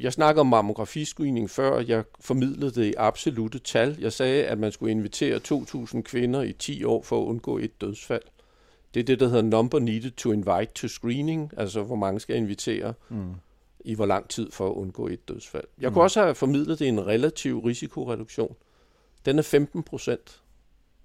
Jeg 0.02 0.12
snakkede 0.12 0.40
om 0.40 0.46
mammografiscreening 0.46 1.50
før, 1.50 1.80
jeg 1.80 2.04
formidlede 2.20 2.70
det 2.70 2.84
i 2.84 2.94
absolute 2.96 3.58
tal. 3.58 3.96
Jeg 4.00 4.12
sagde, 4.12 4.44
at 4.44 4.58
man 4.58 4.72
skulle 4.72 4.90
invitere 4.90 5.40
2.000 5.48 6.02
kvinder 6.02 6.42
i 6.42 6.52
10 6.52 6.84
år 6.84 7.02
for 7.02 7.22
at 7.22 7.26
undgå 7.26 7.58
et 7.58 7.80
dødsfald. 7.80 8.22
Det 8.94 9.00
er 9.00 9.04
det, 9.04 9.20
der 9.20 9.28
hedder 9.28 9.42
number 9.42 9.78
needed 9.78 10.10
to 10.10 10.32
invite 10.32 10.72
to 10.74 10.88
screening, 10.88 11.52
altså 11.56 11.82
hvor 11.82 11.96
mange 11.96 12.20
skal 12.20 12.36
invitere 12.36 12.94
mm. 13.08 13.34
i 13.80 13.94
hvor 13.94 14.06
lang 14.06 14.28
tid 14.28 14.50
for 14.50 14.66
at 14.66 14.72
undgå 14.72 15.06
et 15.06 15.28
dødsfald. 15.28 15.64
Jeg 15.80 15.88
mm. 15.88 15.94
kunne 15.94 16.04
også 16.04 16.22
have 16.22 16.34
formidlet 16.34 16.78
det 16.78 16.88
en 16.88 17.06
relativ 17.06 17.58
risikoreduktion. 17.58 18.56
Den 19.24 19.38
er 19.38 19.42
15 19.42 19.82
procent. 19.82 20.40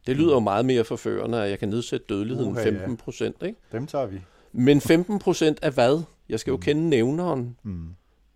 Det 0.07 0.17
lyder 0.17 0.33
jo 0.33 0.39
meget 0.39 0.65
mere 0.65 0.83
forførende, 0.83 1.43
at 1.43 1.49
jeg 1.49 1.59
kan 1.59 1.69
nedsætte 1.69 2.05
dødeligheden 2.09 2.51
Uha, 2.51 2.63
15 2.63 2.97
procent. 2.97 3.35
Ikke? 3.43 3.59
Dem 3.71 3.87
tager 3.87 4.05
vi. 4.05 4.21
Men 4.51 4.81
15 4.81 5.19
procent 5.19 5.59
af 5.61 5.71
hvad? 5.71 6.03
Jeg 6.29 6.39
skal 6.39 6.51
jo 6.51 6.57
mm. 6.57 6.61
kende 6.61 6.89
nævneren. 6.89 7.57
Mm. 7.63 7.89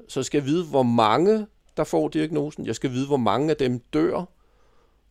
Så 0.08 0.20
jeg 0.20 0.26
skal 0.26 0.45
vide, 0.45 0.66
hvor 0.66 0.84
mange 0.84 1.47
der 1.78 1.84
får 1.84 2.08
diagnosen. 2.08 2.66
Jeg 2.66 2.76
skal 2.76 2.91
vide, 2.91 3.08
hvor 3.08 3.18
mange 3.18 3.49
af 3.49 3.58
dem 3.58 3.80
dør. 3.93 4.26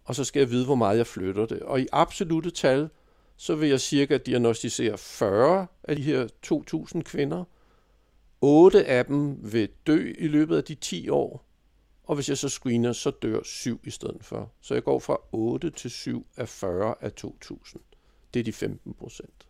Og 0.05 0.15
så 0.15 0.25
skal 0.25 0.41
jeg 0.41 0.51
vide, 0.51 0.65
hvor 0.65 0.75
meget 0.75 0.99
jeg 0.99 1.07
flytter 1.07 1.47
det. 1.47 1.61
Og 1.61 1.81
i 1.81 1.87
absolute 1.93 2.51
tal, 2.51 2.89
så 3.37 3.55
vil 3.55 3.69
jeg 3.69 3.81
cirka 3.81 4.17
diagnostisere 4.17 4.99
40 4.99 5.67
af 5.85 5.97
de 5.97 6.03
her 6.03 6.29
2.000 6.95 7.03
kvinder. 7.03 7.45
8 8.41 8.85
af 8.85 9.07
dem 9.07 9.53
vil 9.53 9.69
dø 9.87 10.13
i 10.19 10.29
løbet 10.29 10.57
af 10.57 10.65
de 10.65 10.75
10 10.75 11.09
år. 11.09 11.45
Og 12.05 12.15
hvis 12.15 12.29
jeg 12.29 12.39
så 12.39 12.49
screener, 12.49 12.93
så 12.93 13.11
dør 13.11 13.41
7 13.45 13.81
i 13.85 13.91
stedet 13.91 14.25
for. 14.25 14.53
Så 14.61 14.75
jeg 14.75 14.85
går 14.85 14.99
fra 14.99 15.17
8 15.33 15.71
til 15.71 15.91
7 15.91 16.27
af 16.37 16.49
40 16.49 16.95
af 17.01 17.11
2.000. 17.25 17.77
Det 18.35 18.41
er 18.41 18.45
de 18.45 18.53
15 18.53 18.95
procent. 18.95 19.47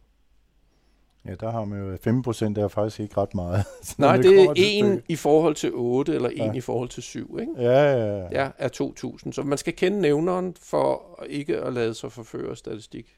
Ja, 1.24 1.34
der 1.34 1.50
har 1.50 1.64
man 1.64 1.78
jo 1.78 1.96
15 2.02 2.22
procent, 2.22 2.56
der 2.56 2.64
er 2.64 2.68
faktisk 2.68 3.00
ikke 3.00 3.16
ret 3.16 3.34
meget. 3.34 3.64
Nej, 3.98 4.16
det, 4.16 4.24
det 4.24 4.38
er 4.40 4.84
en 4.84 5.02
i 5.08 5.16
forhold 5.16 5.54
til 5.54 5.70
8, 5.74 6.14
eller 6.14 6.28
en 6.28 6.36
ja. 6.36 6.52
i 6.52 6.60
forhold 6.60 6.88
til 6.88 7.02
7, 7.02 7.38
ikke? 7.40 7.52
Ja, 7.56 7.96
ja, 7.96 8.16
ja. 8.16 8.28
Ja, 8.32 8.50
af 8.58 8.70
2.000. 8.80 9.32
Så 9.32 9.42
man 9.42 9.58
skal 9.58 9.72
kende 9.72 10.00
nævneren 10.00 10.56
for 10.60 11.18
ikke 11.28 11.60
at 11.60 11.72
lade 11.72 11.94
sig 11.94 12.12
forføre 12.12 12.56
statistik. 12.56 13.16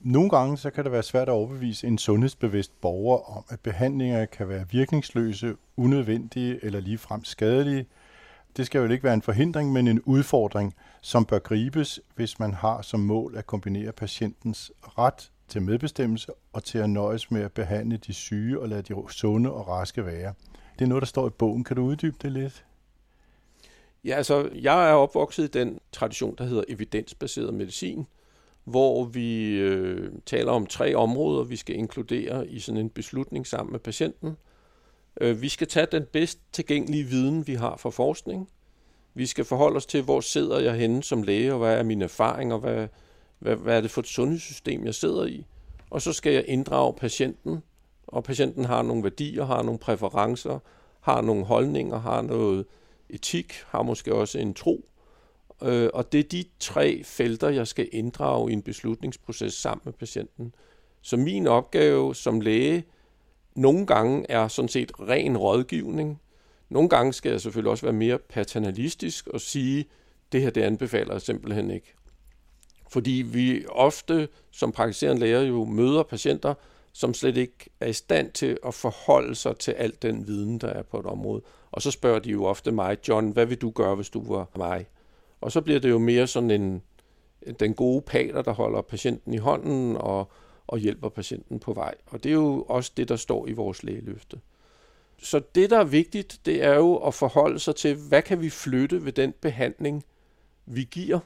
Nogle 0.00 0.30
gange 0.30 0.58
så 0.58 0.70
kan 0.70 0.84
det 0.84 0.92
være 0.92 1.02
svært 1.02 1.28
at 1.28 1.32
overbevise 1.32 1.86
en 1.86 1.98
sundhedsbevidst 1.98 2.80
borger 2.80 3.36
om, 3.36 3.44
at 3.48 3.60
behandlinger 3.60 4.26
kan 4.26 4.48
være 4.48 4.68
virkningsløse, 4.70 5.56
unødvendige 5.76 6.64
eller 6.64 6.80
ligefrem 6.80 7.24
skadelige. 7.24 7.86
Det 8.56 8.66
skal 8.66 8.78
jo 8.78 8.92
ikke 8.92 9.04
være 9.04 9.14
en 9.14 9.22
forhindring, 9.22 9.72
men 9.72 9.88
en 9.88 10.00
udfordring, 10.00 10.74
som 11.00 11.24
bør 11.24 11.38
gribes, 11.38 12.00
hvis 12.14 12.38
man 12.38 12.54
har 12.54 12.82
som 12.82 13.00
mål 13.00 13.36
at 13.36 13.46
kombinere 13.46 13.92
patientens 13.92 14.72
ret 14.82 15.30
til 15.48 15.62
medbestemmelse 15.62 16.32
og 16.52 16.64
til 16.64 16.78
at 16.78 16.90
nøjes 16.90 17.30
med 17.30 17.42
at 17.42 17.52
behandle 17.52 17.96
de 17.96 18.12
syge 18.12 18.60
og 18.60 18.68
lade 18.68 18.82
de 18.82 18.94
sunde 19.08 19.52
og 19.52 19.68
raske 19.68 20.06
være. 20.06 20.34
Det 20.78 20.84
er 20.84 20.88
noget, 20.88 21.02
der 21.02 21.06
står 21.06 21.26
i 21.26 21.30
bogen. 21.30 21.64
Kan 21.64 21.76
du 21.76 21.82
uddybe 21.82 22.16
det 22.22 22.32
lidt? 22.32 22.64
Ja, 24.04 24.14
altså, 24.14 24.50
jeg 24.54 24.90
er 24.90 24.94
opvokset 24.94 25.44
i 25.44 25.58
den 25.58 25.80
tradition, 25.92 26.34
der 26.38 26.44
hedder 26.44 26.64
evidensbaseret 26.68 27.54
medicin, 27.54 28.06
hvor 28.68 29.04
vi 29.04 29.56
øh, 29.56 30.12
taler 30.26 30.52
om 30.52 30.66
tre 30.66 30.94
områder, 30.94 31.44
vi 31.44 31.56
skal 31.56 31.76
inkludere 31.76 32.48
i 32.48 32.60
sådan 32.60 32.80
en 32.80 32.90
beslutning 32.90 33.46
sammen 33.46 33.72
med 33.72 33.80
patienten. 33.80 34.36
Øh, 35.20 35.42
vi 35.42 35.48
skal 35.48 35.66
tage 35.66 35.86
den 35.92 36.04
bedst 36.12 36.38
tilgængelige 36.52 37.04
viden, 37.04 37.46
vi 37.46 37.54
har 37.54 37.76
fra 37.76 37.90
forskning. 37.90 38.48
Vi 39.14 39.26
skal 39.26 39.44
forholde 39.44 39.76
os 39.76 39.86
til, 39.86 40.02
hvor 40.02 40.20
sidder 40.20 40.58
jeg 40.58 40.74
henne 40.74 41.02
som 41.02 41.22
læge, 41.22 41.52
og 41.52 41.58
hvad 41.58 41.78
er 41.78 41.82
mine 41.82 42.04
erfaringer, 42.04 42.58
hvad, 42.58 42.88
hvad, 43.38 43.56
hvad 43.56 43.76
er 43.76 43.80
det 43.80 43.90
for 43.90 44.00
et 44.00 44.06
sundhedssystem, 44.06 44.84
jeg 44.84 44.94
sidder 44.94 45.26
i? 45.26 45.44
Og 45.90 46.02
så 46.02 46.12
skal 46.12 46.32
jeg 46.32 46.44
inddrage 46.46 46.94
patienten, 46.94 47.62
og 48.06 48.24
patienten 48.24 48.64
har 48.64 48.82
nogle 48.82 49.02
værdier, 49.02 49.44
har 49.44 49.62
nogle 49.62 49.78
præferencer, 49.78 50.58
har 51.00 51.20
nogle 51.20 51.44
holdninger, 51.44 51.98
har 51.98 52.22
noget 52.22 52.66
etik, 53.08 53.52
har 53.66 53.82
måske 53.82 54.14
også 54.14 54.38
en 54.38 54.54
tro. 54.54 54.84
Øh, 55.62 55.90
og 55.94 56.12
det 56.12 56.18
er 56.18 56.28
de 56.28 56.44
tre 56.60 57.02
felter, 57.04 57.48
jeg 57.48 57.66
skal 57.66 57.88
inddrage 57.92 58.50
i 58.50 58.52
en 58.52 58.62
beslutningsproces 58.62 59.54
sammen 59.54 59.82
med 59.84 59.92
patienten. 59.92 60.54
Så 61.02 61.16
min 61.16 61.46
opgave 61.46 62.14
som 62.14 62.40
læge 62.40 62.84
nogle 63.54 63.86
gange 63.86 64.26
er 64.28 64.48
sådan 64.48 64.68
set 64.68 64.92
ren 65.00 65.36
rådgivning. 65.36 66.20
Nogle 66.68 66.88
gange 66.88 67.12
skal 67.12 67.30
jeg 67.30 67.40
selvfølgelig 67.40 67.70
også 67.70 67.86
være 67.86 67.92
mere 67.92 68.18
paternalistisk 68.18 69.28
og 69.28 69.40
sige, 69.40 69.86
det 70.32 70.42
her 70.42 70.50
det 70.50 70.62
anbefaler 70.62 71.12
jeg 71.12 71.22
simpelthen 71.22 71.70
ikke. 71.70 71.94
Fordi 72.90 73.10
vi 73.10 73.66
ofte 73.68 74.28
som 74.50 74.72
praktiserende 74.72 75.20
læger 75.20 75.40
jo 75.40 75.64
møder 75.64 76.02
patienter, 76.02 76.54
som 76.92 77.14
slet 77.14 77.36
ikke 77.36 77.70
er 77.80 77.86
i 77.86 77.92
stand 77.92 78.32
til 78.32 78.58
at 78.66 78.74
forholde 78.74 79.34
sig 79.34 79.56
til 79.56 79.72
al 79.72 79.92
den 80.02 80.26
viden, 80.26 80.58
der 80.58 80.68
er 80.68 80.82
på 80.82 80.98
et 80.98 81.06
område. 81.06 81.42
Og 81.70 81.82
så 81.82 81.90
spørger 81.90 82.18
de 82.18 82.30
jo 82.30 82.44
ofte 82.44 82.72
mig, 82.72 83.08
John, 83.08 83.30
hvad 83.30 83.46
vil 83.46 83.60
du 83.60 83.70
gøre, 83.70 83.94
hvis 83.94 84.10
du 84.10 84.34
var 84.34 84.48
mig? 84.56 84.86
Og 85.40 85.52
så 85.52 85.60
bliver 85.60 85.80
det 85.80 85.90
jo 85.90 85.98
mere 85.98 86.26
sådan 86.26 86.50
en, 86.50 86.82
den 87.60 87.74
gode 87.74 88.02
pater, 88.02 88.42
der 88.42 88.52
holder 88.52 88.82
patienten 88.82 89.34
i 89.34 89.36
hånden 89.36 89.96
og, 89.96 90.30
og 90.66 90.78
hjælper 90.78 91.08
patienten 91.08 91.58
på 91.58 91.72
vej. 91.72 91.94
Og 92.06 92.24
det 92.24 92.30
er 92.30 92.34
jo 92.34 92.62
også 92.68 92.92
det, 92.96 93.08
der 93.08 93.16
står 93.16 93.46
i 93.46 93.52
vores 93.52 93.82
lægeløfte. 93.82 94.40
Så 95.22 95.40
det, 95.54 95.70
der 95.70 95.78
er 95.78 95.84
vigtigt, 95.84 96.40
det 96.46 96.64
er 96.64 96.74
jo 96.74 96.96
at 96.96 97.14
forholde 97.14 97.58
sig 97.58 97.76
til, 97.76 97.94
hvad 97.94 98.22
kan 98.22 98.40
vi 98.40 98.50
flytte 98.50 99.04
ved 99.04 99.12
den 99.12 99.34
behandling, 99.40 100.04
vi 100.66 100.88
giver 100.90 101.18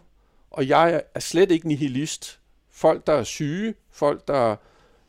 og 0.53 0.69
jeg 0.69 1.03
er 1.15 1.21
slet 1.21 1.51
ikke 1.51 1.69
nihilist. 1.69 2.41
Folk, 2.71 3.07
der 3.07 3.13
er 3.13 3.25
syge, 3.25 3.75
folk, 3.91 4.29
der 4.29 4.57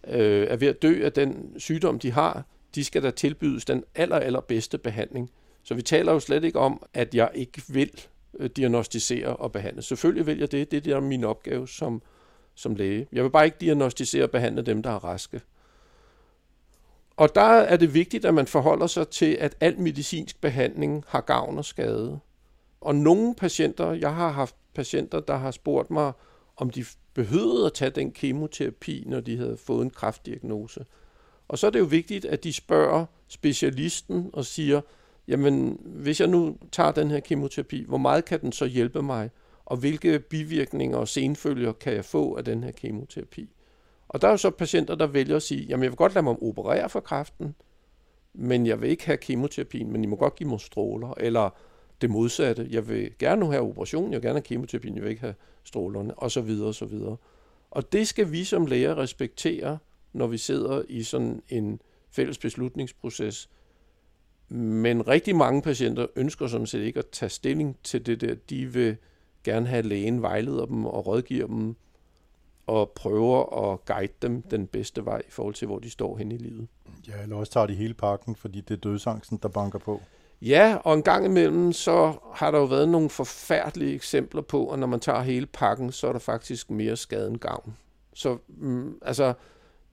øh, 0.07 0.47
er 0.49 0.55
ved 0.55 0.67
at 0.67 0.81
dø 0.81 1.05
af 1.05 1.13
den 1.13 1.53
sygdom, 1.57 1.99
de 1.99 2.11
har, 2.11 2.43
de 2.75 2.83
skal 2.83 3.03
da 3.03 3.11
tilbydes 3.11 3.65
den 3.65 3.83
aller, 3.95 4.15
aller 4.15 4.41
bedste 4.41 4.77
behandling. 4.77 5.31
Så 5.63 5.73
vi 5.73 5.81
taler 5.81 6.11
jo 6.11 6.19
slet 6.19 6.43
ikke 6.43 6.59
om, 6.59 6.85
at 6.93 7.15
jeg 7.15 7.31
ikke 7.33 7.61
vil 7.67 8.01
Øh, 8.39 8.49
diagnostisere 8.49 9.35
og 9.35 9.51
behandle. 9.51 9.81
Selvfølgelig 9.81 10.25
vil 10.25 10.39
jeg 10.39 10.51
det. 10.51 10.71
Det 10.71 10.87
er 10.87 10.99
min 10.99 11.23
opgave 11.23 11.67
som, 11.67 12.01
som 12.55 12.75
læge. 12.75 13.07
Jeg 13.11 13.23
vil 13.23 13.29
bare 13.29 13.45
ikke 13.45 13.57
diagnostisere 13.61 14.23
og 14.23 14.31
behandle 14.31 14.61
dem, 14.61 14.83
der 14.83 14.89
er 14.89 15.03
raske. 15.03 15.41
Og 17.17 17.35
der 17.35 17.41
er 17.41 17.77
det 17.77 17.93
vigtigt, 17.93 18.25
at 18.25 18.33
man 18.33 18.47
forholder 18.47 18.87
sig 18.87 19.07
til, 19.07 19.37
at 19.39 19.55
al 19.59 19.79
medicinsk 19.79 20.41
behandling 20.41 21.03
har 21.07 21.21
gavn 21.21 21.57
og 21.57 21.65
skade. 21.65 22.19
Og 22.81 22.95
nogle 22.95 23.35
patienter, 23.35 23.91
jeg 23.91 24.15
har 24.15 24.31
haft 24.31 24.55
patienter, 24.73 25.19
der 25.19 25.37
har 25.37 25.51
spurgt 25.51 25.91
mig, 25.91 26.11
om 26.57 26.69
de 26.69 26.85
behøvede 27.13 27.65
at 27.65 27.73
tage 27.73 27.91
den 27.91 28.11
kemoterapi, 28.11 29.03
når 29.07 29.19
de 29.19 29.37
havde 29.37 29.57
fået 29.57 29.81
en 29.81 29.89
kraftdiagnose. 29.89 30.85
Og 31.47 31.57
så 31.57 31.67
er 31.67 31.71
det 31.71 31.79
jo 31.79 31.85
vigtigt, 31.85 32.25
at 32.25 32.43
de 32.43 32.53
spørger 32.53 33.05
specialisten 33.27 34.29
og 34.33 34.45
siger, 34.45 34.81
jamen 35.27 35.79
hvis 35.83 36.19
jeg 36.19 36.27
nu 36.27 36.57
tager 36.71 36.91
den 36.91 37.11
her 37.11 37.19
kemoterapi, 37.19 37.85
hvor 37.87 37.97
meget 37.97 38.25
kan 38.25 38.41
den 38.41 38.51
så 38.51 38.65
hjælpe 38.65 39.01
mig? 39.01 39.29
Og 39.65 39.77
hvilke 39.77 40.19
bivirkninger 40.19 40.97
og 40.97 41.07
senfølger 41.07 41.71
kan 41.71 41.93
jeg 41.93 42.05
få 42.05 42.35
af 42.35 42.45
den 42.45 42.63
her 42.63 42.71
kemoterapi? 42.71 43.49
Og 44.07 44.21
der 44.21 44.27
er 44.27 44.31
jo 44.31 44.37
så 44.37 44.49
patienter, 44.49 44.95
der 44.95 45.07
vælger 45.07 45.35
at 45.35 45.43
sige, 45.43 45.65
jamen 45.65 45.83
jeg 45.83 45.91
vil 45.91 45.97
godt 45.97 46.13
lade 46.13 46.23
mig 46.23 46.35
operere 46.41 46.89
for 46.89 46.99
kræften, 46.99 47.55
men 48.33 48.67
jeg 48.67 48.81
vil 48.81 48.89
ikke 48.89 49.05
have 49.05 49.17
kemoterapien, 49.17 49.91
men 49.91 50.03
I 50.03 50.07
må 50.07 50.15
godt 50.15 50.35
give 50.35 50.49
mig 50.49 50.59
stråler, 50.59 51.13
eller 51.17 51.49
det 52.01 52.09
modsatte. 52.09 52.67
Jeg 52.71 52.89
vil 52.89 53.11
gerne 53.19 53.45
have 53.45 53.61
operationen, 53.61 54.13
jeg 54.13 54.21
vil 54.21 54.27
gerne 54.27 54.39
have 54.39 54.43
kemoterapien, 54.43 54.95
jeg 54.95 55.03
vil 55.03 55.09
ikke 55.09 55.21
have 55.21 55.35
strålerne, 55.63 56.13
og 56.15 56.31
så 56.31 56.41
videre, 56.41 56.67
og 56.67 56.75
så 56.75 56.85
videre. 56.85 57.17
Og 57.71 57.91
det 57.91 58.07
skal 58.07 58.31
vi 58.31 58.43
som 58.43 58.65
læger 58.65 58.97
respektere, 58.97 59.77
når 60.13 60.27
vi 60.27 60.37
sidder 60.37 60.83
i 60.89 61.03
sådan 61.03 61.41
en 61.49 61.81
fælles 62.11 62.37
beslutningsproces. 62.37 63.49
Men 64.55 65.07
rigtig 65.07 65.35
mange 65.35 65.61
patienter 65.61 66.07
ønsker 66.15 66.47
sådan 66.47 66.67
set 66.67 66.81
ikke 66.81 66.99
at 66.99 67.07
tage 67.11 67.29
stilling 67.29 67.77
til 67.83 68.05
det 68.05 68.21
der. 68.21 68.35
De 68.49 68.65
vil 68.65 68.97
gerne 69.43 69.67
have, 69.67 69.81
lægen 69.81 70.21
vejleder 70.21 70.65
dem 70.65 70.85
og 70.85 71.07
rådgiver 71.07 71.47
dem 71.47 71.75
og 72.67 72.89
prøver 72.89 73.71
at 73.71 73.85
guide 73.85 74.13
dem 74.21 74.41
den 74.41 74.67
bedste 74.67 75.05
vej 75.05 75.19
i 75.27 75.31
forhold 75.31 75.53
til, 75.53 75.65
hvor 75.65 75.79
de 75.79 75.89
står 75.89 76.17
hen 76.17 76.31
i 76.31 76.37
livet. 76.37 76.67
Ja, 77.07 77.21
eller 77.21 77.35
også 77.35 77.51
tager 77.51 77.67
de 77.67 77.75
hele 77.75 77.93
pakken, 77.93 78.35
fordi 78.35 78.61
det 78.61 78.73
er 78.73 78.79
dødsangsten, 78.79 79.39
der 79.43 79.49
banker 79.49 79.79
på. 79.79 80.01
Ja, 80.41 80.77
og 80.83 80.93
en 80.93 81.03
gang 81.03 81.25
imellem, 81.25 81.73
så 81.73 82.13
har 82.33 82.51
der 82.51 82.59
jo 82.59 82.65
været 82.65 82.89
nogle 82.89 83.09
forfærdelige 83.09 83.93
eksempler 83.93 84.41
på, 84.41 84.69
at 84.69 84.79
når 84.79 84.87
man 84.87 84.99
tager 84.99 85.21
hele 85.21 85.45
pakken, 85.45 85.91
så 85.91 86.07
er 86.07 86.11
der 86.11 86.19
faktisk 86.19 86.71
mere 86.71 86.97
skade 86.97 87.27
end 87.27 87.37
gavn. 87.37 87.77
Så 88.13 88.37
mm, 88.47 88.97
altså, 89.01 89.33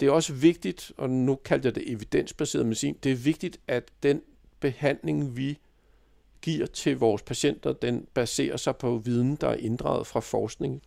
det 0.00 0.08
er 0.08 0.12
også 0.12 0.32
vigtigt, 0.32 0.92
og 0.96 1.10
nu 1.10 1.34
kalder 1.34 1.68
jeg 1.68 1.74
det 1.74 1.92
evidensbaseret 1.92 2.66
medicin, 2.66 2.96
det 3.02 3.12
er 3.12 3.16
vigtigt, 3.16 3.60
at 3.68 3.84
den 4.02 4.20
behandling, 4.60 5.36
vi 5.36 5.58
giver 6.42 6.66
til 6.66 6.98
vores 6.98 7.22
patienter, 7.22 7.72
den 7.72 8.06
baserer 8.14 8.56
sig 8.56 8.76
på 8.76 8.98
viden, 8.98 9.36
der 9.36 9.48
er 9.48 9.56
inddraget 9.56 10.06
fra 10.06 10.20
forskning, 10.20 10.82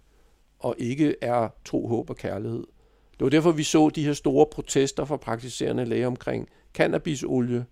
og 0.59 0.75
ikke 0.77 1.15
er 1.21 1.49
tro, 1.65 1.87
håb 1.87 2.09
og 2.09 2.17
kærlighed. 2.17 2.63
Det 3.11 3.25
var 3.25 3.29
derfor, 3.29 3.51
vi 3.51 3.63
så 3.63 3.89
de 3.89 4.05
her 4.05 4.13
store 4.13 4.45
protester 4.45 5.05
fra 5.05 5.17
praktiserende 5.17 5.85
læger 5.85 6.07
omkring 6.07 6.49
cannabisolie, 6.73 7.65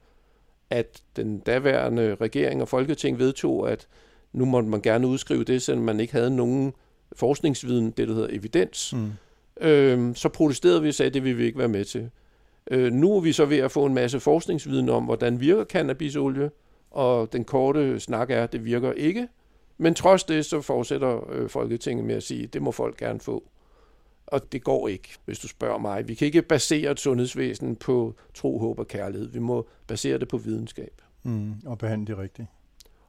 at 0.69 1.01
den 1.15 1.39
daværende 1.39 2.15
regering 2.15 2.61
og 2.61 2.67
folketing 2.67 3.19
vedtog, 3.19 3.71
at 3.71 3.87
nu 4.33 4.45
måtte 4.45 4.69
man 4.69 4.81
gerne 4.81 5.07
udskrive 5.07 5.43
det, 5.43 5.61
selvom 5.61 5.83
man 5.83 5.99
ikke 5.99 6.13
havde 6.13 6.35
nogen 6.35 6.73
forskningsviden, 7.15 7.91
det 7.91 8.07
der 8.07 8.13
hedder 8.13 8.29
evidens. 8.31 8.93
Mm. 8.93 9.11
Øhm, 9.61 10.15
så 10.15 10.29
protesterede 10.29 10.81
vi 10.81 10.87
og 10.87 10.93
sagde, 10.93 11.07
at 11.07 11.13
det 11.13 11.23
vil 11.23 11.37
vi 11.37 11.45
ikke 11.45 11.59
være 11.59 11.67
med 11.67 11.85
til. 11.85 12.09
Øh, 12.71 12.93
nu 12.93 13.15
er 13.15 13.21
vi 13.21 13.31
så 13.31 13.45
ved 13.45 13.57
at 13.57 13.71
få 13.71 13.85
en 13.85 13.93
masse 13.93 14.19
forskningsviden 14.19 14.89
om, 14.89 15.03
hvordan 15.03 15.39
virker 15.39 15.63
cannabisolie, 15.63 16.51
og 16.91 17.33
den 17.33 17.45
korte 17.45 17.99
snak 17.99 18.29
er, 18.29 18.43
at 18.43 18.51
det 18.51 18.65
virker 18.65 18.91
ikke. 18.91 19.27
Men 19.77 19.95
trods 19.95 20.23
det, 20.23 20.45
så 20.45 20.61
fortsætter 20.61 21.31
øh, 21.31 21.49
Folketinget 21.49 22.05
med 22.05 22.15
at 22.15 22.23
sige, 22.23 22.43
at 22.43 22.53
det 22.53 22.61
må 22.61 22.71
folk 22.71 22.97
gerne 22.97 23.19
få. 23.19 23.43
Og 24.27 24.51
det 24.51 24.63
går 24.63 24.87
ikke, 24.87 25.09
hvis 25.25 25.39
du 25.39 25.47
spørger 25.47 25.77
mig. 25.77 26.07
Vi 26.07 26.13
kan 26.13 26.25
ikke 26.25 26.41
basere 26.41 26.91
et 26.91 26.99
sundhedsvæsen 26.99 27.75
på 27.75 28.15
tro, 28.33 28.59
håb 28.59 28.79
og 28.79 28.87
kærlighed. 28.87 29.27
Vi 29.27 29.39
må 29.39 29.67
basere 29.87 30.17
det 30.17 30.27
på 30.27 30.37
videnskab. 30.37 31.01
Mm, 31.23 31.53
og 31.65 31.77
behandle 31.77 32.13
de 32.13 32.21
rigtige. 32.21 32.47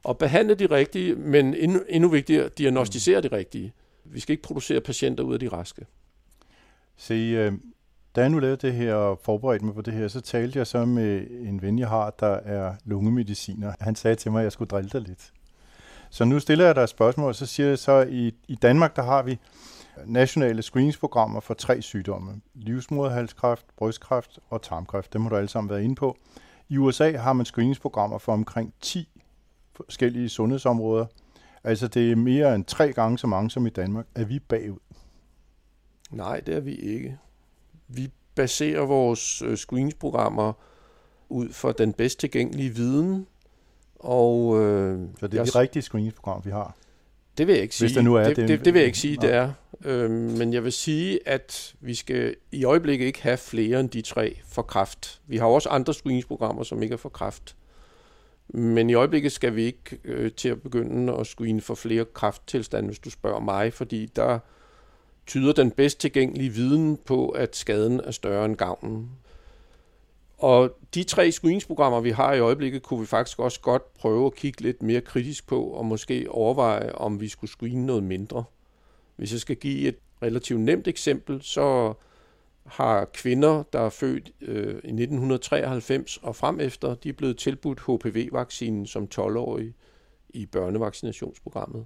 Og 0.03 0.17
behandle 0.17 0.55
de 0.55 0.65
rigtige, 0.65 1.15
men 1.15 1.53
endnu, 1.53 1.79
endnu 1.89 2.09
vigtigere, 2.09 2.49
diagnostisere 2.49 3.21
de 3.21 3.27
rigtige. 3.27 3.73
Vi 4.05 4.19
skal 4.19 4.33
ikke 4.33 4.43
producere 4.43 4.81
patienter 4.81 5.23
ud 5.23 5.33
af 5.33 5.39
de 5.39 5.47
raske. 5.47 5.85
Se, 6.97 7.13
øh, 7.13 7.53
da 8.15 8.21
jeg 8.21 8.29
nu 8.29 8.39
lavede 8.39 8.67
det 8.67 8.73
her 8.73 8.95
og 8.95 9.19
forberedte 9.23 9.65
mig 9.65 9.75
på 9.75 9.81
det 9.81 9.93
her, 9.93 10.07
så 10.07 10.21
talte 10.21 10.59
jeg 10.59 10.67
så 10.67 10.85
med 10.85 11.27
en 11.29 11.61
ven, 11.61 11.79
jeg 11.79 11.89
har, 11.89 12.09
der 12.19 12.27
er 12.27 12.75
lungemediciner. 12.85 13.73
Han 13.79 13.95
sagde 13.95 14.15
til 14.15 14.31
mig, 14.31 14.39
at 14.39 14.43
jeg 14.43 14.51
skulle 14.51 14.69
drille 14.69 14.89
dig 14.89 15.01
lidt. 15.01 15.31
Så 16.09 16.25
nu 16.25 16.39
stiller 16.39 16.65
jeg 16.65 16.75
dig 16.75 16.81
et 16.81 16.89
spørgsmål, 16.89 17.27
og 17.27 17.35
så 17.35 17.45
siger 17.45 17.69
jeg 17.69 17.79
så, 17.79 17.91
at 17.91 18.09
i, 18.09 18.35
i 18.47 18.55
Danmark, 18.55 18.95
der 18.95 19.03
har 19.03 19.23
vi 19.23 19.39
nationale 20.05 20.61
screeningsprogrammer 20.61 21.39
for 21.39 21.53
tre 21.53 21.81
sygdomme. 21.81 22.41
Livsmoderhalskræft, 22.53 23.65
brystkræft 23.77 24.39
og 24.49 24.61
tarmkræft. 24.61 25.13
Dem 25.13 25.21
må 25.21 25.29
du 25.29 25.35
alle 25.35 25.49
sammen 25.49 25.69
været 25.69 25.81
inde 25.81 25.95
på. 25.95 26.17
I 26.69 26.77
USA 26.77 27.17
har 27.17 27.33
man 27.33 27.45
screeningsprogrammer 27.45 28.17
for 28.17 28.33
omkring 28.33 28.73
10 28.81 29.09
forskellige 29.75 30.29
sundhedsområder. 30.29 31.05
Altså 31.63 31.87
det 31.87 32.11
er 32.11 32.15
mere 32.15 32.55
end 32.55 32.65
tre 32.65 32.93
gange 32.93 33.17
så 33.17 33.27
mange 33.27 33.51
som 33.51 33.67
i 33.67 33.69
Danmark. 33.69 34.05
Er 34.15 34.25
vi 34.25 34.39
bagud? 34.39 34.79
Nej, 36.11 36.39
det 36.39 36.55
er 36.55 36.59
vi 36.59 36.75
ikke. 36.75 37.17
Vi 37.95 38.09
baserer 38.35 38.81
vores 38.81 39.41
øh, 39.41 39.57
screeningsprogrammer 39.57 40.53
ud 41.29 41.49
fra 41.49 41.71
den 41.71 41.93
bedst 41.93 42.19
tilgængelige 42.19 42.69
viden. 42.69 43.27
Og, 43.99 44.61
øh, 44.61 44.99
så 45.19 45.27
det 45.27 45.33
er 45.33 45.41
jeg, 45.43 45.53
de 45.53 45.59
rigtige 45.59 45.83
screeningsprogrammer, 45.83 46.43
vi 46.43 46.51
har? 46.51 46.75
Det 47.37 47.47
vil 47.47 47.53
jeg 47.53 47.63
ikke 47.63 47.75
sige. 47.75 47.87
Hvis 47.87 47.95
det 47.95 48.03
nu 48.03 48.15
er 48.15 48.23
det, 48.23 48.37
det, 48.37 48.49
det, 48.49 48.65
det 48.65 48.73
vil 48.73 48.79
jeg 48.79 48.87
ikke 48.87 48.97
sige, 48.97 49.17
det 49.21 49.33
er. 49.33 49.51
Øh, 49.85 50.11
men 50.11 50.53
jeg 50.53 50.63
vil 50.63 50.71
sige, 50.71 51.19
at 51.25 51.75
vi 51.79 51.95
skal 51.95 52.35
i 52.51 52.63
øjeblikket 52.63 53.05
ikke 53.05 53.21
have 53.23 53.37
flere 53.37 53.79
end 53.79 53.89
de 53.89 54.01
tre 54.01 54.39
for 54.45 54.61
kraft. 54.61 55.21
Vi 55.27 55.37
har 55.37 55.45
også 55.45 55.69
andre 55.69 55.93
screeningsprogrammer, 55.93 56.63
som 56.63 56.83
ikke 56.83 56.93
er 56.93 56.97
for 56.97 57.09
kraft. 57.09 57.55
Men 58.47 58.89
i 58.89 58.93
øjeblikket 58.93 59.31
skal 59.31 59.55
vi 59.55 59.63
ikke 59.63 59.99
øh, 60.03 60.31
til 60.31 60.49
at 60.49 60.61
begynde 60.61 61.13
at 61.13 61.27
screene 61.27 61.61
for 61.61 61.75
flere 61.75 62.05
krafttilstande, 62.05 62.87
hvis 62.87 62.99
du 62.99 63.09
spørger 63.09 63.39
mig, 63.39 63.73
fordi 63.73 64.05
der 64.05 64.39
tyder 65.27 65.53
den 65.53 65.71
bedst 65.71 65.99
tilgængelige 65.99 66.49
viden 66.49 66.97
på, 66.97 67.29
at 67.29 67.55
skaden 67.55 67.99
er 67.99 68.11
større 68.11 68.45
end 68.45 68.55
gavnen. 68.55 69.09
Og 70.37 70.77
de 70.93 71.03
tre 71.03 71.31
screeningsprogrammer, 71.31 72.01
vi 72.01 72.11
har 72.11 72.33
i 72.33 72.39
øjeblikket, 72.39 72.83
kunne 72.83 72.99
vi 72.99 73.05
faktisk 73.05 73.39
også 73.39 73.59
godt 73.59 73.93
prøve 73.93 74.25
at 74.25 74.35
kigge 74.35 74.61
lidt 74.61 74.81
mere 74.81 75.01
kritisk 75.01 75.47
på, 75.47 75.63
og 75.63 75.85
måske 75.85 76.25
overveje, 76.29 76.91
om 76.91 77.21
vi 77.21 77.27
skulle 77.27 77.51
screene 77.51 77.85
noget 77.85 78.03
mindre. 78.03 78.43
Hvis 79.15 79.31
jeg 79.31 79.39
skal 79.39 79.55
give 79.55 79.87
et 79.87 79.95
relativt 80.21 80.61
nemt 80.61 80.87
eksempel, 80.87 81.41
så 81.41 81.93
har 82.65 83.05
kvinder, 83.05 83.63
der 83.73 83.79
er 83.79 83.89
født 83.89 84.31
øh, 84.41 84.67
i 84.67 84.71
1993 84.73 86.17
og 86.17 86.35
frem 86.35 86.59
efter, 86.59 86.95
de 86.95 87.09
er 87.09 87.13
blevet 87.13 87.37
tilbudt 87.37 87.79
HPV-vaccinen 87.79 88.87
som 88.87 89.07
12-årige 89.15 89.73
i 90.29 90.45
børnevaccinationsprogrammet. 90.45 91.85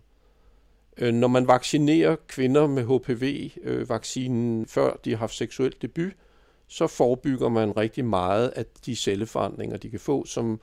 Øh, 0.98 1.14
når 1.14 1.28
man 1.28 1.48
vaccinerer 1.48 2.16
kvinder 2.28 2.68
med 2.68 2.84
HPV-vaccinen, 2.84 4.62
øh, 4.62 4.68
før 4.68 5.00
de 5.06 5.10
har 5.10 5.18
haft 5.18 5.36
seksuel 5.36 5.74
debut, 5.82 6.12
så 6.68 6.88
forebygger 6.88 7.50
man 7.50 7.78
rigtig 7.78 8.06
meget 8.06 8.48
af 8.48 8.66
de 8.86 8.96
celleforandringer, 8.96 9.78
de 9.78 9.90
kan 9.90 10.00
få, 10.00 10.26
som 10.26 10.60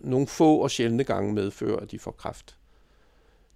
nogle 0.00 0.26
få 0.26 0.56
og 0.56 0.70
sjældne 0.70 1.04
gange 1.04 1.32
medfører, 1.32 1.76
at 1.76 1.90
de 1.90 1.98
får 1.98 2.10
kræft. 2.10 2.56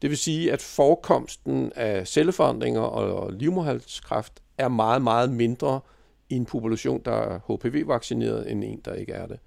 Det 0.03 0.11
vil 0.11 0.19
sige, 0.19 0.53
at 0.53 0.63
forekomsten 0.63 1.73
af 1.77 2.09
celleforandringer 2.09 2.81
og 2.81 3.33
livmoderhalskræft 3.33 4.43
er 4.59 4.69
meget, 4.69 5.03
meget 5.03 5.31
mindre 5.31 5.81
i 6.29 6.35
en 6.35 6.45
population, 6.47 7.03
der 7.05 7.13
er 7.13 7.39
HPV-vaccineret, 7.39 8.51
end 8.51 8.65
en, 8.65 8.81
der 8.85 8.95
ikke 8.95 9.13
er 9.13 9.27
det. 9.27 9.39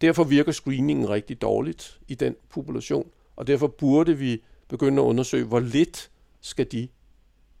Derfor 0.00 0.24
virker 0.24 0.52
screeningen 0.52 1.08
rigtig 1.08 1.42
dårligt 1.42 2.00
i 2.08 2.14
den 2.14 2.36
population, 2.50 3.10
og 3.36 3.46
derfor 3.46 3.66
burde 3.66 4.18
vi 4.18 4.42
begynde 4.68 5.02
at 5.02 5.06
undersøge, 5.06 5.44
hvor 5.44 5.60
lidt 5.60 6.10
skal 6.42 6.72
de 6.72 6.88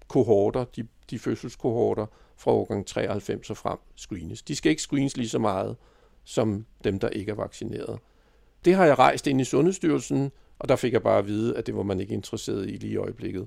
kohorter, 0.08 0.64
de, 0.64 0.86
de 1.10 1.18
fødselskohorter 1.18 2.06
fra 2.36 2.50
årgang 2.50 2.86
93 2.86 3.50
og 3.50 3.56
frem 3.56 3.78
screenes. 3.96 4.42
De 4.42 4.56
skal 4.56 4.70
ikke 4.70 4.82
screenes 4.82 5.16
lige 5.16 5.28
så 5.28 5.38
meget 5.38 5.76
som 6.24 6.66
dem, 6.84 6.98
der 6.98 7.08
ikke 7.08 7.30
er 7.30 7.36
vaccineret. 7.36 7.98
Det 8.64 8.74
har 8.74 8.84
jeg 8.84 8.98
rejst 8.98 9.26
ind 9.26 9.40
i 9.40 9.44
Sundhedsstyrelsen, 9.44 10.32
og 10.58 10.68
der 10.68 10.76
fik 10.76 10.92
jeg 10.92 11.02
bare 11.02 11.18
at 11.18 11.26
vide, 11.26 11.56
at 11.56 11.66
det 11.66 11.76
var 11.76 11.82
man 11.82 12.00
ikke 12.00 12.14
interesseret 12.14 12.68
i 12.68 12.72
lige 12.72 12.92
i 12.92 12.96
øjeblikket. 12.96 13.46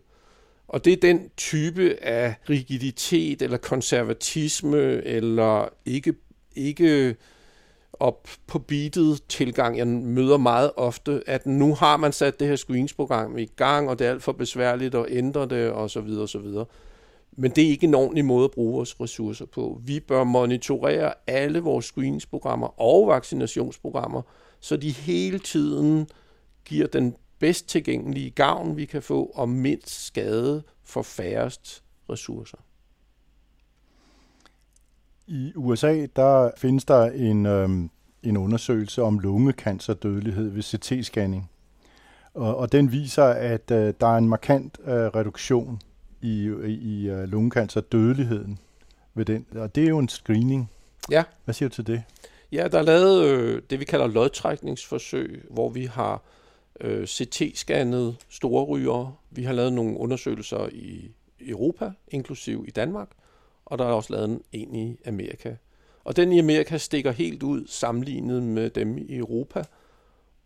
Og 0.67 0.86
det 0.86 0.93
er 0.93 0.97
den 0.97 1.29
type 1.38 1.97
af 2.01 2.36
rigiditet 2.49 3.41
eller 3.41 3.57
konservatisme 3.57 5.03
eller 5.03 5.69
ikke, 5.86 6.13
ikke 6.55 7.15
op 7.99 8.27
på 8.47 8.59
beatet 8.59 9.21
tilgang, 9.29 9.77
jeg 9.77 9.87
møder 9.87 10.37
meget 10.37 10.71
ofte, 10.77 11.23
at 11.27 11.45
nu 11.45 11.75
har 11.75 11.97
man 11.97 12.11
sat 12.11 12.39
det 12.39 12.47
her 12.47 12.55
screeningsprogram 12.55 13.37
i 13.37 13.45
gang, 13.45 13.89
og 13.89 13.99
det 13.99 14.07
er 14.07 14.11
alt 14.11 14.23
for 14.23 14.31
besværligt 14.31 14.95
at 14.95 15.05
ændre 15.09 15.45
det, 15.47 15.69
og 15.69 15.89
så 15.89 16.01
videre, 16.01 16.21
og 16.21 16.29
så 16.29 16.39
videre. 16.39 16.65
Men 17.37 17.51
det 17.51 17.63
er 17.63 17.69
ikke 17.69 17.87
en 17.87 17.95
ordentlig 17.95 18.25
måde 18.25 18.43
at 18.45 18.51
bruge 18.51 18.73
vores 18.73 19.01
ressourcer 19.01 19.45
på. 19.45 19.81
Vi 19.85 19.99
bør 19.99 20.23
monitorere 20.23 21.13
alle 21.27 21.59
vores 21.59 21.85
screeningsprogrammer 21.85 22.81
og 22.81 23.07
vaccinationsprogrammer, 23.07 24.21
så 24.59 24.77
de 24.77 24.91
hele 24.91 25.39
tiden 25.39 26.07
giver 26.65 26.87
den 26.87 27.15
bedst 27.39 27.69
tilgængelige 27.69 28.29
gavn, 28.29 28.77
vi 28.77 28.85
kan 28.85 29.01
få, 29.01 29.31
og 29.35 29.49
mindst 29.49 30.05
skade 30.05 30.63
for 30.83 31.01
færrest 31.01 31.83
ressourcer. 32.09 32.57
I 35.28 35.51
USA 35.55 36.05
der 36.15 36.51
findes 36.57 36.86
der 36.86 37.03
en, 37.05 37.45
øhm, 37.45 37.89
en 38.23 38.38
undersøgelse 38.38 39.01
om 39.01 39.19
lungecancerdødelighed 39.19 40.49
ved 40.49 40.63
CT-scanning. 40.63 41.51
Og, 42.34 42.57
og 42.57 42.71
den 42.71 42.91
viser, 42.91 43.23
at 43.26 43.71
øh, 43.71 43.93
der 44.01 44.07
er 44.07 44.17
en 44.17 44.30
markant 44.30 44.80
øh, 44.86 44.93
reduktion 44.93 45.82
i, 46.21 46.51
i 46.67 47.09
øh, 47.09 47.23
lungecancerdødeligheden 47.23 48.59
ved 49.13 49.26
den. 49.26 49.45
Og 49.55 49.76
det 49.76 49.84
er 49.84 49.89
jo 49.89 49.99
en 49.99 50.09
screening. 50.09 50.71
Ja. 51.11 51.23
Hvad 51.45 51.53
siger 51.53 51.69
du 51.69 51.76
til 51.76 51.88
det? 51.88 52.03
Ja, 52.51 52.67
der 52.67 52.78
er 52.78 52.84
lavet 52.84 53.26
øh, 53.26 53.61
det, 53.69 53.80
vi 53.80 53.86
kalder 53.86 54.07
lodtrækningsforsøg, 54.07 55.45
hvor 55.49 55.69
vi 55.69 55.86
har 55.86 56.21
øh, 56.82 57.03
CT-scannet 57.03 58.15
store 58.30 58.63
rygere. 58.63 59.13
Vi 59.32 59.43
har 59.43 59.53
lavet 59.53 59.73
nogle 59.73 59.97
undersøgelser 59.97 60.69
i 60.71 61.11
Europa, 61.39 61.91
inklusiv 62.07 62.65
i 62.67 62.71
Danmark, 62.71 63.09
og 63.66 63.78
der 63.78 63.86
er 63.86 63.91
også 63.91 64.13
lavet 64.13 64.41
en 64.51 64.76
i 64.76 64.97
Amerika. 65.05 65.55
Og 66.03 66.16
den 66.16 66.32
i 66.32 66.39
Amerika 66.39 66.78
stikker 66.78 67.11
helt 67.11 67.43
ud 67.43 67.68
sammenlignet 67.68 68.43
med 68.43 68.70
dem 68.70 68.97
i 68.97 69.16
Europa. 69.16 69.63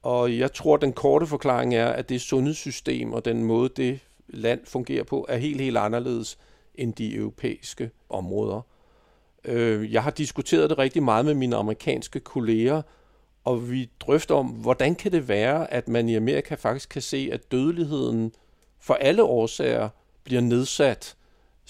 Og 0.02 0.38
jeg 0.38 0.54
tror, 0.54 0.78
den 0.78 0.94
korte 0.94 1.28
forklaring 1.28 1.76
er, 1.76 1.88
at 1.88 2.10
det 2.10 2.22
sundhedssystem 2.22 3.14
og 3.14 3.26
den 3.26 3.44
måde, 3.44 3.70
det 3.70 4.00
land 4.28 4.60
fungerer 4.66 5.04
på, 5.04 5.26
er 5.30 5.38
helt, 5.38 5.62
helt 5.62 5.78
anderledes 5.78 6.38
end 6.76 6.94
de 6.94 7.16
europæiske 7.16 7.92
områder. 8.10 8.62
Øh, 9.46 9.94
jeg 9.94 10.04
har 10.04 10.12
diskuteret 10.12 10.70
det 10.70 10.78
rigtig 10.78 11.04
meget 11.04 11.26
med 11.26 11.34
mine 11.34 11.56
amerikanske 11.56 12.20
kolleger, 12.20 12.82
og 13.44 13.72
vi 13.72 13.90
drøfter 14.00 14.36
om, 14.36 14.48
hvordan 14.48 14.96
kan 14.96 15.12
det 15.12 15.28
være, 15.28 15.74
at 15.74 15.88
man 15.88 16.10
i 16.10 16.16
Amerika 16.16 16.56
faktisk 16.56 16.90
kan 16.90 17.02
se, 17.02 17.30
at 17.32 17.52
dødeligheden 17.52 18.34
for 18.80 18.94
alle 18.94 19.24
årsager 19.24 19.90
bliver 20.24 20.42
nedsat 20.42 21.16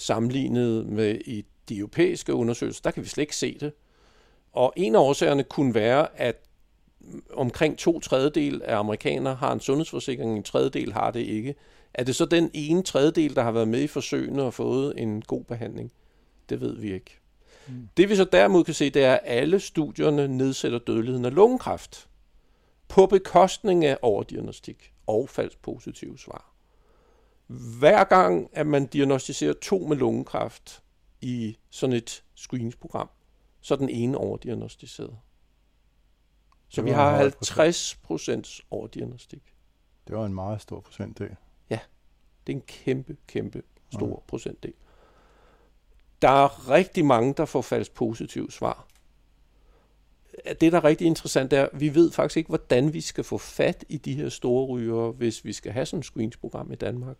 sammenlignet 0.00 0.86
med 0.86 1.18
i 1.26 1.44
de 1.68 1.76
europæiske 1.76 2.34
undersøgelser. 2.34 2.80
Der 2.84 2.90
kan 2.90 3.02
vi 3.02 3.08
slet 3.08 3.22
ikke 3.22 3.36
se 3.36 3.58
det. 3.60 3.72
Og 4.52 4.72
en 4.76 4.94
af 4.94 4.98
årsagerne 4.98 5.42
kunne 5.42 5.74
være, 5.74 6.20
at 6.20 6.36
omkring 7.32 7.78
to 7.78 8.00
tredjedel 8.00 8.62
af 8.62 8.76
amerikanere 8.76 9.34
har 9.34 9.52
en 9.52 9.60
sundhedsforsikring, 9.60 10.36
en 10.36 10.42
tredjedel 10.42 10.92
har 10.92 11.10
det 11.10 11.20
ikke. 11.20 11.54
Er 11.94 12.04
det 12.04 12.16
så 12.16 12.24
den 12.24 12.50
ene 12.54 12.82
tredjedel, 12.82 13.36
der 13.36 13.42
har 13.42 13.52
været 13.52 13.68
med 13.68 13.82
i 13.82 13.86
forsøgene 13.86 14.42
og 14.42 14.54
fået 14.54 14.94
en 14.96 15.22
god 15.22 15.44
behandling? 15.44 15.92
Det 16.48 16.60
ved 16.60 16.76
vi 16.76 16.92
ikke. 16.92 17.18
Mm. 17.68 17.88
Det 17.96 18.08
vi 18.08 18.16
så 18.16 18.24
derimod 18.24 18.64
kan 18.64 18.74
se, 18.74 18.90
det 18.90 19.04
er, 19.04 19.12
at 19.12 19.20
alle 19.24 19.60
studierne 19.60 20.28
nedsætter 20.28 20.78
dødeligheden 20.78 21.24
af 21.24 21.34
lungekræft 21.34 22.08
på 22.88 23.06
bekostning 23.06 23.84
af 23.84 23.98
overdiagnostik 24.02 24.92
og 25.06 25.28
falsk 25.28 25.62
positive 25.62 26.18
svar. 26.18 26.49
Hver 27.78 28.04
gang, 28.04 28.50
at 28.52 28.66
man 28.66 28.86
diagnostiserer 28.86 29.52
to 29.62 29.78
med 29.78 29.96
lungekræft 29.96 30.82
i 31.20 31.56
sådan 31.70 31.96
et 31.96 32.24
screeningsprogram, 32.34 33.10
så 33.60 33.74
er 33.74 33.78
den 33.78 33.88
ene 33.88 34.18
overdiagnostiseret. 34.18 35.16
Så 36.68 36.82
vi 36.82 36.90
har 36.90 37.16
50 37.16 37.94
procents 38.02 38.62
overdiagnostik. 38.70 39.54
Det 40.08 40.16
var 40.16 40.26
en 40.26 40.34
meget 40.34 40.60
stor 40.60 40.80
procentdel. 40.80 41.36
Ja, 41.70 41.78
det 42.46 42.52
er 42.52 42.56
en 42.56 42.62
kæmpe, 42.66 43.16
kæmpe 43.26 43.62
stor 43.92 44.08
ja. 44.08 44.26
procentdel. 44.26 44.74
Der 46.22 46.28
er 46.28 46.68
rigtig 46.70 47.04
mange, 47.04 47.34
der 47.34 47.44
får 47.44 47.62
falsk 47.62 47.94
positiv 47.94 48.50
svar. 48.50 48.86
Det, 50.60 50.72
der 50.72 50.78
er 50.78 50.84
rigtig 50.84 51.06
interessant, 51.06 51.52
er, 51.52 51.62
at 51.62 51.80
vi 51.80 51.94
ved 51.94 52.12
faktisk 52.12 52.36
ikke, 52.36 52.48
hvordan 52.48 52.92
vi 52.92 53.00
skal 53.00 53.24
få 53.24 53.38
fat 53.38 53.84
i 53.88 53.96
de 53.96 54.14
her 54.14 54.28
store 54.28 54.66
rygere, 54.66 55.12
hvis 55.12 55.44
vi 55.44 55.52
skal 55.52 55.72
have 55.72 55.86
sådan 55.86 55.98
et 55.98 56.04
screeningsprogram 56.04 56.72
i 56.72 56.76
Danmark. 56.76 57.16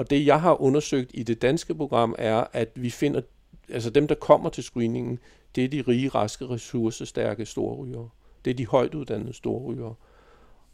Og 0.00 0.10
det, 0.10 0.26
jeg 0.26 0.40
har 0.40 0.62
undersøgt 0.62 1.10
i 1.14 1.22
det 1.22 1.42
danske 1.42 1.74
program, 1.74 2.14
er, 2.18 2.44
at 2.52 2.68
vi 2.74 2.90
finder, 2.90 3.20
altså 3.68 3.90
dem, 3.90 4.08
der 4.08 4.14
kommer 4.14 4.50
til 4.50 4.64
screeningen, 4.64 5.18
det 5.54 5.64
er 5.64 5.68
de 5.68 5.84
rige, 5.88 6.08
raske, 6.08 6.48
ressourcestærke 6.48 7.46
storrygere. 7.46 8.08
Det 8.44 8.50
er 8.50 8.54
de 8.54 8.66
højt 8.66 8.94
uddannede 8.94 9.32
storrygere. 9.32 9.94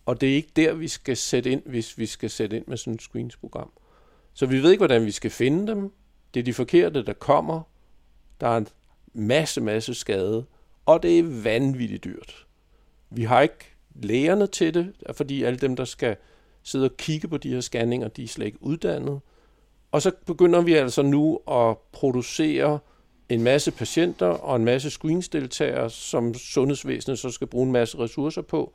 Og 0.06 0.20
det 0.20 0.30
er 0.30 0.34
ikke 0.34 0.52
der, 0.56 0.74
vi 0.74 0.88
skal 0.88 1.16
sætte 1.16 1.50
ind, 1.50 1.62
hvis 1.64 1.98
vi 1.98 2.06
skal 2.06 2.30
sætte 2.30 2.56
ind 2.56 2.64
med 2.66 2.76
sådan 2.76 2.94
et 2.94 3.02
screeningsprogram. 3.02 3.70
Så 4.34 4.46
vi 4.46 4.62
ved 4.62 4.70
ikke, 4.70 4.80
hvordan 4.80 5.06
vi 5.06 5.10
skal 5.10 5.30
finde 5.30 5.66
dem. 5.66 5.92
Det 6.34 6.40
er 6.40 6.44
de 6.44 6.54
forkerte, 6.54 7.04
der 7.04 7.12
kommer. 7.12 7.62
Der 8.40 8.48
er 8.48 8.56
en 8.56 8.68
masse, 9.12 9.60
masse 9.60 9.94
skade. 9.94 10.44
Og 10.86 11.02
det 11.02 11.18
er 11.18 11.42
vanvittigt 11.42 12.04
dyrt. 12.04 12.46
Vi 13.10 13.22
har 13.22 13.40
ikke 13.40 13.74
lægerne 13.94 14.46
til 14.46 14.74
det, 14.74 14.92
fordi 15.12 15.42
alle 15.42 15.58
dem, 15.58 15.76
der 15.76 15.84
skal 15.84 16.16
sidde 16.66 16.84
og 16.84 16.96
kigge 16.96 17.28
på 17.28 17.36
de 17.36 17.50
her 17.50 17.60
scanninger, 17.60 18.08
de 18.08 18.22
er 18.24 18.28
slet 18.28 18.46
ikke 18.46 18.62
uddannet. 18.62 19.20
Og 19.92 20.02
så 20.02 20.12
begynder 20.26 20.60
vi 20.60 20.74
altså 20.74 21.02
nu 21.02 21.40
at 21.50 21.78
producere 21.92 22.78
en 23.28 23.42
masse 23.42 23.70
patienter 23.72 24.26
og 24.26 24.56
en 24.56 24.64
masse 24.64 24.90
screensdeltagere, 24.90 25.90
som 25.90 26.34
sundhedsvæsenet 26.34 27.18
så 27.18 27.30
skal 27.30 27.46
bruge 27.46 27.66
en 27.66 27.72
masse 27.72 27.98
ressourcer 27.98 28.42
på. 28.42 28.74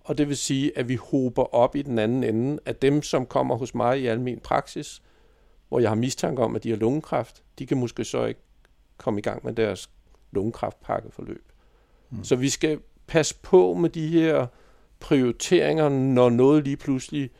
Og 0.00 0.18
det 0.18 0.28
vil 0.28 0.36
sige, 0.36 0.78
at 0.78 0.88
vi 0.88 0.96
hober 0.96 1.54
op 1.54 1.76
i 1.76 1.82
den 1.82 1.98
anden 1.98 2.24
ende 2.24 2.58
af 2.66 2.76
dem, 2.76 3.02
som 3.02 3.26
kommer 3.26 3.56
hos 3.56 3.74
mig 3.74 4.00
i 4.00 4.06
almen 4.06 4.40
praksis, 4.40 5.02
hvor 5.68 5.80
jeg 5.80 5.90
har 5.90 5.94
mistanke 5.94 6.42
om, 6.42 6.56
at 6.56 6.64
de 6.64 6.70
har 6.70 6.76
lungekræft. 6.76 7.42
De 7.58 7.66
kan 7.66 7.76
måske 7.76 8.04
så 8.04 8.24
ikke 8.24 8.40
komme 8.96 9.20
i 9.20 9.22
gang 9.22 9.44
med 9.44 9.52
deres 9.52 9.90
lungekræftpakkeforløb. 10.32 11.52
Mm. 12.10 12.24
Så 12.24 12.36
vi 12.36 12.48
skal 12.48 12.80
passe 13.06 13.34
på 13.42 13.74
med 13.74 13.90
de 13.90 14.08
her 14.08 14.46
prioriteringer, 15.02 15.88
når 15.88 16.30
noget 16.30 16.64
lige 16.64 16.76
pludselig 16.76 17.30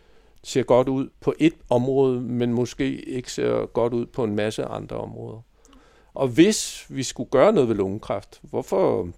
ser 0.44 0.62
godt 0.62 0.88
ud 0.88 1.08
på 1.20 1.34
et 1.38 1.54
område, 1.70 2.20
men 2.20 2.52
måske 2.52 3.02
ikke 3.02 3.32
ser 3.32 3.66
godt 3.66 3.92
ud 3.92 4.06
på 4.06 4.24
en 4.24 4.36
masse 4.36 4.64
andre 4.64 4.96
områder. 4.96 5.40
Og 6.14 6.28
hvis 6.28 6.86
vi 6.88 7.02
skulle 7.02 7.30
gøre 7.30 7.52
noget 7.52 7.68
ved 7.68 7.76
lungekræft, 7.76 8.40
hvorfor 8.42 9.08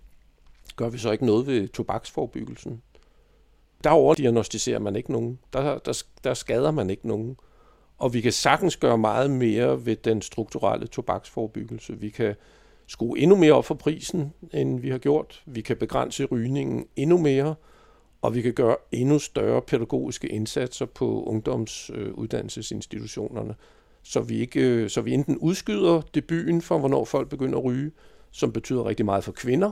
gør 0.77 0.89
vi 0.89 0.99
så 0.99 1.11
ikke 1.11 1.27
noget 1.27 1.47
ved 1.47 1.69
tobaksforbyggelsen? 1.69 2.83
Der 3.85 3.91
overdiagnostiserer 3.91 4.79
man 4.79 4.97
ikke 4.97 5.13
nogen. 5.13 5.39
Der, 5.53 5.79
der, 5.79 6.03
der 6.25 6.35
skader 6.35 6.71
man 6.71 6.91
ikke 6.91 7.09
nogen. 7.09 7.37
Og 7.99 8.15
vi 8.15 8.21
kan 8.21 8.33
sagtens 8.33 8.77
gøre 8.77 8.99
meget 8.99 9.31
mere 9.31 9.87
ved 9.87 9.97
den 9.97 10.23
strukturelle 10.23 10.87
tobaksforbyggelse. 10.87 12.01
Vi 12.01 12.09
kan 12.09 12.35
skrue 12.87 13.19
endnu 13.19 13.37
mere 13.37 13.53
op 13.53 13.65
for 13.65 13.75
prisen, 13.75 14.33
end 14.53 14.81
vi 14.81 14.91
har 14.91 14.99
gjort. 14.99 15.43
Vi 15.47 15.61
kan 15.61 15.77
begrænse 15.77 16.25
rygningen 16.25 16.87
endnu 16.97 17.19
mere, 17.19 17.55
og 18.25 18.35
vi 18.35 18.43
kan 18.43 18.53
gøre 18.53 18.77
endnu 18.93 19.19
større 19.19 19.63
pædagogiske 19.63 20.29
indsatser 20.29 20.87
på 20.87 21.25
ungdomsuddannelsesinstitutionerne, 21.27 23.55
så 24.03 24.21
vi, 24.21 24.39
ikke, 24.39 24.61
øh, 24.61 24.91
så 24.91 25.01
vi 25.01 25.15
enten 25.15 25.39
udskyder 25.39 26.01
debuten 26.15 26.63
for, 26.63 26.79
hvornår 26.79 27.05
folk 27.05 27.29
begynder 27.29 27.59
at 27.59 27.65
ryge, 27.65 27.91
som 28.31 28.53
betyder 28.53 28.87
rigtig 28.87 29.07
meget 29.07 29.25
for 29.25 29.33
kvinder, 29.33 29.71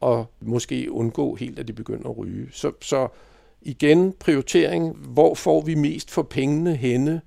og 0.00 0.26
måske 0.40 0.92
undgå 0.92 1.34
helt, 1.34 1.58
at 1.58 1.68
de 1.68 1.72
begynder 1.72 2.10
at 2.10 2.18
ryge. 2.18 2.48
Så, 2.52 2.72
så 2.80 3.08
igen 3.62 4.12
prioritering, 4.12 4.96
hvor 4.96 5.34
får 5.34 5.60
vi 5.60 5.74
mest 5.74 6.10
for 6.10 6.22
pengene 6.22 6.74
henne? 6.74 7.20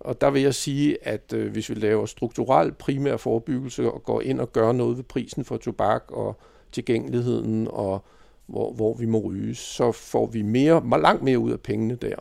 Og 0.00 0.20
der 0.20 0.30
vil 0.30 0.42
jeg 0.42 0.54
sige, 0.54 0.98
at 1.02 1.32
øh, 1.32 1.52
hvis 1.52 1.70
vi 1.70 1.74
laver 1.74 2.06
strukturel 2.06 2.72
primær 2.72 3.16
forebyggelse 3.16 3.92
og 3.92 4.02
går 4.02 4.20
ind 4.20 4.40
og 4.40 4.52
gør 4.52 4.72
noget 4.72 4.96
ved 4.96 5.04
prisen 5.04 5.44
for 5.44 5.56
tobak 5.56 6.04
og 6.08 6.36
tilgængeligheden 6.72 7.68
og 7.70 8.04
hvor, 8.46 8.72
hvor 8.72 8.94
vi 8.94 9.06
må 9.06 9.18
ryge, 9.18 9.54
så 9.54 9.92
får 9.92 10.26
vi 10.26 10.42
mere, 10.42 11.00
langt 11.00 11.22
mere 11.22 11.38
ud 11.38 11.52
af 11.52 11.60
pengene 11.60 11.94
der. 11.94 12.16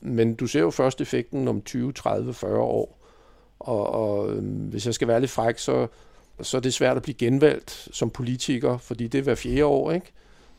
Men 0.00 0.34
du 0.34 0.46
ser 0.46 0.60
jo 0.60 0.70
først 0.70 1.00
effekten 1.00 1.48
om 1.48 1.62
20, 1.62 1.92
30, 1.92 2.34
40 2.34 2.58
år. 2.58 2.98
Og, 3.58 3.86
og 3.86 4.32
øh, 4.32 4.44
hvis 4.44 4.86
jeg 4.86 4.94
skal 4.94 5.08
være 5.08 5.20
lidt 5.20 5.30
fræk, 5.30 5.58
så, 5.58 5.86
så 6.42 6.56
er 6.56 6.60
det 6.60 6.74
svært 6.74 6.96
at 6.96 7.02
blive 7.02 7.14
genvalgt 7.14 7.88
som 7.92 8.10
politiker, 8.10 8.78
fordi 8.78 9.08
det 9.08 9.18
er 9.18 9.22
hver 9.22 9.34
fjerde 9.34 9.64
år, 9.64 9.92
ikke? 9.92 10.12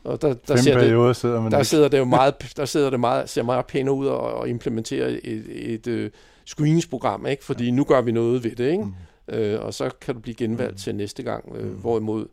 Og 0.04 0.22
der, 0.22 0.34
der, 0.34 0.56
ser 0.56 0.78
det, 0.78 1.16
sidder 1.16 1.40
man 1.40 1.52
der 1.52 1.62
sidder 1.62 1.88
det 1.88 1.98
jo 1.98 2.04
meget, 2.04 2.52
der 2.56 2.64
sidder 2.64 2.90
det 2.90 3.00
meget, 3.00 3.28
ser 3.28 3.42
meget 3.42 3.66
pænere 3.66 3.94
ud 3.94 4.06
og 4.06 4.48
implementere 4.48 5.10
et, 5.10 5.20
et, 5.24 5.86
et 5.86 6.04
uh, 6.04 6.10
screeningsprogram, 6.44 7.26
ikke? 7.26 7.44
Fordi 7.44 7.70
nu 7.70 7.84
gør 7.84 8.00
vi 8.00 8.12
noget 8.12 8.44
ved 8.44 8.50
det, 8.50 8.70
ikke? 8.70 8.84
Mm. 8.84 8.94
Øh, 9.34 9.64
og 9.64 9.74
så 9.74 9.90
kan 10.00 10.14
du 10.14 10.20
blive 10.20 10.34
genvalgt 10.34 10.72
mm. 10.72 10.78
til 10.78 10.94
næste 10.94 11.22
gang. 11.22 11.56
Øh, 11.56 11.70
mm. 11.70 11.76
Hvorimod, 11.76 12.26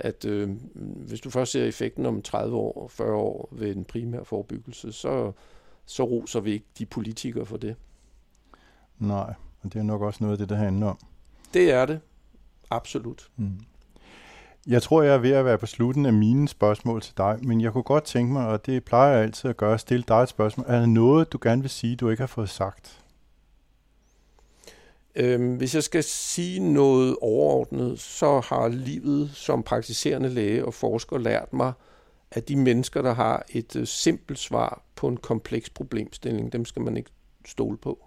at 0.00 0.24
øh, 0.24 0.50
hvis 0.74 1.20
du 1.20 1.30
først 1.30 1.52
ser 1.52 1.64
effekten 1.64 2.06
om 2.06 2.22
30 2.22 2.56
år, 2.56 2.88
40 2.88 3.12
år 3.14 3.48
ved 3.52 3.76
en 3.76 3.84
primær 3.84 4.22
forebyggelse, 4.22 4.92
så, 4.92 5.32
så 5.86 6.04
roser 6.04 6.40
vi 6.40 6.52
ikke 6.52 6.66
de 6.78 6.86
politikere 6.86 7.46
for 7.46 7.56
det. 7.56 7.76
Nej, 8.98 9.34
og 9.62 9.72
det 9.72 9.78
er 9.78 9.82
nok 9.82 10.02
også 10.02 10.18
noget 10.20 10.32
af 10.32 10.38
det, 10.38 10.48
der 10.48 10.56
handler 10.56 10.86
om. 10.86 10.98
Det 11.54 11.70
er 11.72 11.86
det. 11.86 12.00
Absolut. 12.70 13.30
Mm. 13.36 13.60
Jeg 14.66 14.82
tror, 14.82 15.02
jeg 15.02 15.14
er 15.14 15.18
ved 15.18 15.30
at 15.30 15.44
være 15.44 15.58
på 15.58 15.66
slutten 15.66 16.06
af 16.06 16.12
mine 16.12 16.48
spørgsmål 16.48 17.00
til 17.00 17.16
dig, 17.16 17.38
men 17.42 17.60
jeg 17.60 17.72
kunne 17.72 17.82
godt 17.82 18.04
tænke 18.04 18.32
mig, 18.32 18.46
og 18.46 18.66
det 18.66 18.84
plejer 18.84 19.12
jeg 19.12 19.22
altid 19.22 19.50
at 19.50 19.56
gøre, 19.56 19.74
at 19.74 19.80
stille 19.80 20.04
dig 20.08 20.22
et 20.22 20.28
spørgsmål. 20.28 20.66
Er 20.68 20.78
der 20.78 20.86
noget, 20.86 21.32
du 21.32 21.38
gerne 21.42 21.62
vil 21.62 21.70
sige, 21.70 21.96
du 21.96 22.10
ikke 22.10 22.20
har 22.20 22.26
fået 22.26 22.48
sagt? 22.48 23.04
Øhm, 25.16 25.56
hvis 25.56 25.74
jeg 25.74 25.82
skal 25.82 26.04
sige 26.04 26.72
noget 26.72 27.16
overordnet, 27.20 28.00
så 28.00 28.40
har 28.40 28.68
livet 28.68 29.30
som 29.34 29.62
praktiserende 29.62 30.28
læge 30.28 30.64
og 30.64 30.74
forsker 30.74 31.18
lært 31.18 31.52
mig, 31.52 31.72
at 32.30 32.48
de 32.48 32.56
mennesker, 32.56 33.02
der 33.02 33.14
har 33.14 33.46
et 33.48 33.76
øh, 33.76 33.86
simpelt 33.86 34.38
svar 34.38 34.82
på 34.94 35.08
en 35.08 35.16
kompleks 35.16 35.70
problemstilling, 35.70 36.52
dem 36.52 36.64
skal 36.64 36.82
man 36.82 36.96
ikke 36.96 37.10
stole 37.46 37.76
på. 37.76 38.04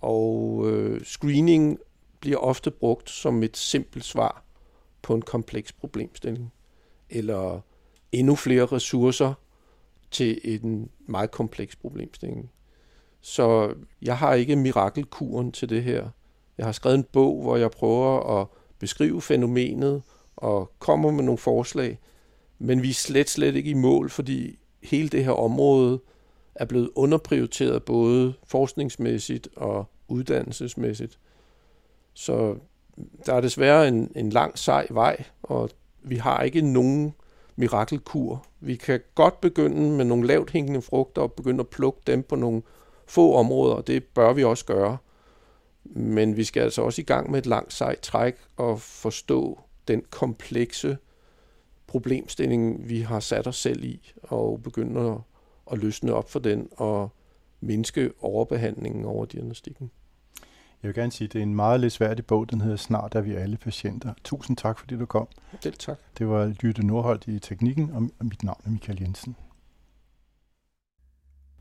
Og 0.00 0.62
øh, 0.66 1.04
screening 1.04 1.78
bliver 2.20 2.38
ofte 2.38 2.70
brugt 2.70 3.10
som 3.10 3.42
et 3.42 3.56
simpelt 3.56 4.04
svar 4.04 4.44
på 5.02 5.14
en 5.14 5.22
kompleks 5.22 5.72
problemstilling. 5.72 6.52
Eller 7.10 7.60
endnu 8.12 8.34
flere 8.34 8.66
ressourcer 8.66 9.34
til 10.10 10.40
en 10.44 10.90
meget 11.06 11.30
kompleks 11.30 11.76
problemstilling. 11.76 12.50
Så 13.26 13.74
jeg 14.02 14.18
har 14.18 14.34
ikke 14.34 14.56
mirakelkuren 14.56 15.52
til 15.52 15.68
det 15.68 15.82
her. 15.82 16.08
Jeg 16.58 16.66
har 16.66 16.72
skrevet 16.72 16.98
en 16.98 17.06
bog, 17.12 17.42
hvor 17.42 17.56
jeg 17.56 17.70
prøver 17.70 18.40
at 18.40 18.46
beskrive 18.78 19.22
fænomenet 19.22 20.02
og 20.36 20.72
kommer 20.78 21.10
med 21.10 21.24
nogle 21.24 21.38
forslag, 21.38 21.98
men 22.58 22.82
vi 22.82 22.90
er 22.90 22.94
slet, 22.94 23.30
slet 23.30 23.56
ikke 23.56 23.70
i 23.70 23.74
mål, 23.74 24.10
fordi 24.10 24.58
hele 24.82 25.08
det 25.08 25.24
her 25.24 25.32
område 25.32 26.00
er 26.54 26.64
blevet 26.64 26.90
underprioriteret 26.94 27.82
både 27.82 28.34
forskningsmæssigt 28.46 29.48
og 29.56 29.86
uddannelsesmæssigt. 30.08 31.18
Så 32.14 32.56
der 33.26 33.34
er 33.34 33.40
desværre 33.40 33.88
en, 33.88 34.12
en 34.16 34.30
lang 34.30 34.58
sej 34.58 34.86
vej, 34.90 35.24
og 35.42 35.70
vi 36.02 36.16
har 36.16 36.42
ikke 36.42 36.60
nogen 36.60 37.14
mirakelkur. 37.56 38.46
Vi 38.60 38.76
kan 38.76 39.00
godt 39.14 39.40
begynde 39.40 39.96
med 39.96 40.04
nogle 40.04 40.26
lavt 40.26 40.50
hængende 40.50 40.82
frugter 40.82 41.22
og 41.22 41.32
begynde 41.32 41.60
at 41.60 41.68
plukke 41.68 42.00
dem 42.06 42.22
på 42.22 42.36
nogle 42.36 42.62
få 43.06 43.34
områder, 43.34 43.74
og 43.74 43.86
det 43.86 44.04
bør 44.04 44.32
vi 44.32 44.44
også 44.44 44.64
gøre. 44.64 44.96
Men 45.84 46.36
vi 46.36 46.44
skal 46.44 46.60
altså 46.60 46.82
også 46.82 47.00
i 47.00 47.04
gang 47.04 47.30
med 47.30 47.38
et 47.38 47.46
langt 47.46 47.72
sejt 47.72 48.00
træk 48.00 48.34
og 48.56 48.80
forstå 48.80 49.60
den 49.88 50.02
komplekse 50.10 50.98
problemstilling, 51.86 52.88
vi 52.88 53.00
har 53.00 53.20
sat 53.20 53.46
os 53.46 53.56
selv 53.56 53.84
i, 53.84 54.12
og 54.22 54.62
begynde 54.62 55.00
at, 55.00 55.18
at 55.72 55.78
løsne 55.78 56.14
op 56.14 56.30
for 56.30 56.38
den 56.38 56.68
og 56.76 57.10
mindske 57.60 58.12
overbehandlingen 58.20 59.04
over 59.04 59.24
diagnostikken. 59.24 59.90
Jeg 60.82 60.88
vil 60.88 60.94
gerne 60.94 61.12
sige, 61.12 61.26
at 61.26 61.32
det 61.32 61.38
er 61.38 61.42
en 61.42 61.54
meget 61.54 61.92
sværdig 61.92 62.26
bog. 62.26 62.50
Den 62.50 62.60
hedder 62.60 62.76
Snart 62.76 63.14
er 63.14 63.20
vi 63.20 63.34
alle 63.34 63.56
patienter. 63.56 64.14
Tusind 64.24 64.56
tak, 64.56 64.78
fordi 64.78 64.96
du 64.96 65.06
kom. 65.06 65.28
Selv 65.60 65.74
tak. 65.74 65.98
Det 66.18 66.28
var 66.28 66.54
Jytte 66.62 66.86
Nordholt 66.86 67.28
i 67.28 67.38
teknikken, 67.38 67.90
og 67.90 68.26
mit 68.26 68.42
navn 68.42 68.60
er 68.64 68.70
Michael 68.70 69.00
Jensen. 69.00 69.36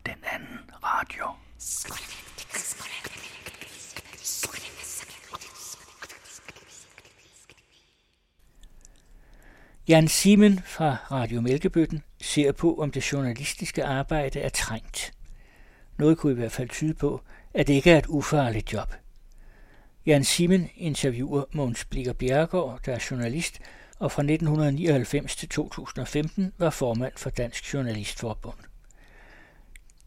Den 0.05 0.15
anden 0.33 0.52
radio. 0.83 1.25
Jan 9.87 10.07
Simen 10.07 10.59
fra 10.65 10.95
Radio 11.11 11.41
Mælkebøtten 11.41 12.03
ser 12.21 12.51
på, 12.51 12.75
om 12.75 12.91
det 12.91 13.11
journalistiske 13.11 13.85
arbejde 13.85 14.39
er 14.39 14.49
trængt. 14.49 15.13
Noget 15.97 16.17
kunne 16.17 16.31
i 16.31 16.35
hvert 16.35 16.51
fald 16.51 16.69
tyde 16.69 16.93
på, 16.93 17.21
at 17.53 17.67
det 17.67 17.73
ikke 17.73 17.91
er 17.91 17.97
et 17.97 18.07
ufarligt 18.07 18.73
job– 18.73 18.93
Jan 20.05 20.23
Simen 20.23 20.69
interviewer 20.75 21.43
Måns 21.51 21.85
Blikker 21.85 22.13
Bjerregaard, 22.13 22.79
der 22.85 22.93
er 22.93 23.07
journalist, 23.11 23.59
og 23.99 24.11
fra 24.11 24.21
1999 24.21 25.35
til 25.35 25.49
2015 25.49 26.53
var 26.57 26.69
formand 26.69 27.13
for 27.15 27.29
Dansk 27.29 27.73
Journalistforbund. 27.73 28.72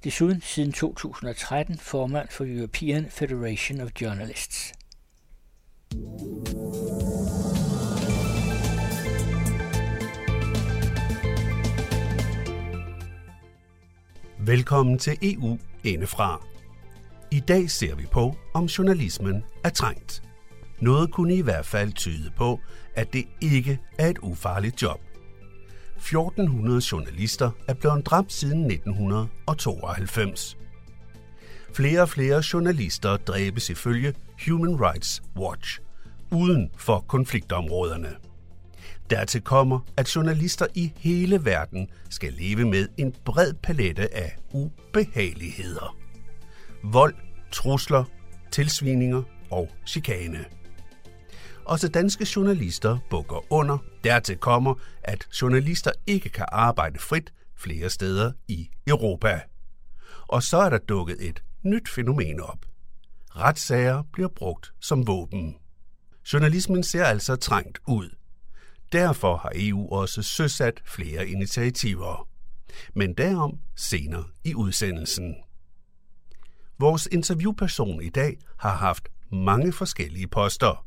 Desuden 0.04 0.40
siden 0.40 0.72
2013 0.72 1.78
formand 1.78 2.28
for 2.28 2.44
European 2.44 3.06
Federation 3.10 3.80
of 3.80 3.90
Journalists. 4.00 4.72
Velkommen 14.38 14.98
til 14.98 15.18
EU 15.22 15.58
indefra 15.84 16.42
I 17.30 17.40
dag 17.40 17.70
ser 17.70 17.94
vi 17.94 18.06
på, 18.12 18.36
om 18.54 18.64
journalismen 18.64 19.44
er 19.64 19.70
trængt. 19.70 20.22
Noget 20.80 21.12
kunne 21.12 21.34
i 21.34 21.42
hvert 21.42 21.66
fald 21.66 21.92
tyde 21.92 22.30
på, 22.36 22.60
at 22.94 23.12
det 23.12 23.24
ikke 23.40 23.78
er 23.98 24.08
et 24.08 24.18
ufarligt 24.18 24.82
job. 24.82 25.05
1400 26.06 26.80
journalister 26.92 27.50
er 27.68 27.74
blevet 27.74 28.06
dræbt 28.06 28.32
siden 28.32 28.70
1992. 28.70 30.56
Flere 31.74 32.00
og 32.00 32.08
flere 32.08 32.42
journalister 32.52 33.16
dræbes 33.16 33.70
ifølge 33.70 34.14
Human 34.46 34.80
Rights 34.80 35.22
Watch 35.36 35.80
uden 36.32 36.70
for 36.76 37.04
konfliktområderne. 37.08 38.16
Dertil 39.10 39.40
kommer, 39.40 39.80
at 39.96 40.16
journalister 40.16 40.66
i 40.74 40.92
hele 40.96 41.44
verden 41.44 41.88
skal 42.10 42.32
leve 42.32 42.64
med 42.64 42.88
en 42.96 43.14
bred 43.24 43.52
palette 43.62 44.14
af 44.16 44.36
ubehageligheder. 44.52 45.96
Vold, 46.84 47.14
trusler, 47.52 48.04
tilsvininger 48.50 49.22
og 49.50 49.68
chikane. 49.86 50.44
Også 51.66 51.88
danske 51.88 52.26
journalister 52.36 52.98
bukker 53.10 53.52
under. 53.52 53.78
Dertil 54.04 54.36
kommer, 54.36 54.74
at 55.02 55.28
journalister 55.42 55.90
ikke 56.06 56.28
kan 56.28 56.46
arbejde 56.48 56.98
frit 56.98 57.32
flere 57.56 57.90
steder 57.90 58.32
i 58.48 58.68
Europa. 58.86 59.40
Og 60.22 60.42
så 60.42 60.56
er 60.56 60.70
der 60.70 60.78
dukket 60.78 61.28
et 61.28 61.42
nyt 61.62 61.88
fænomen 61.88 62.40
op. 62.40 62.58
Retssager 63.36 64.02
bliver 64.12 64.28
brugt 64.28 64.72
som 64.80 65.06
våben. 65.06 65.56
Journalismen 66.32 66.82
ser 66.82 67.04
altså 67.04 67.36
trængt 67.36 67.78
ud. 67.88 68.16
Derfor 68.92 69.36
har 69.36 69.52
EU 69.54 69.92
også 69.92 70.22
søsat 70.22 70.82
flere 70.84 71.28
initiativer. 71.28 72.28
Men 72.94 73.14
derom 73.14 73.58
senere 73.76 74.24
i 74.44 74.54
udsendelsen. 74.54 75.34
Vores 76.78 77.08
interviewperson 77.12 78.02
i 78.02 78.08
dag 78.08 78.38
har 78.56 78.76
haft 78.76 79.08
mange 79.32 79.72
forskellige 79.72 80.28
poster. 80.28 80.85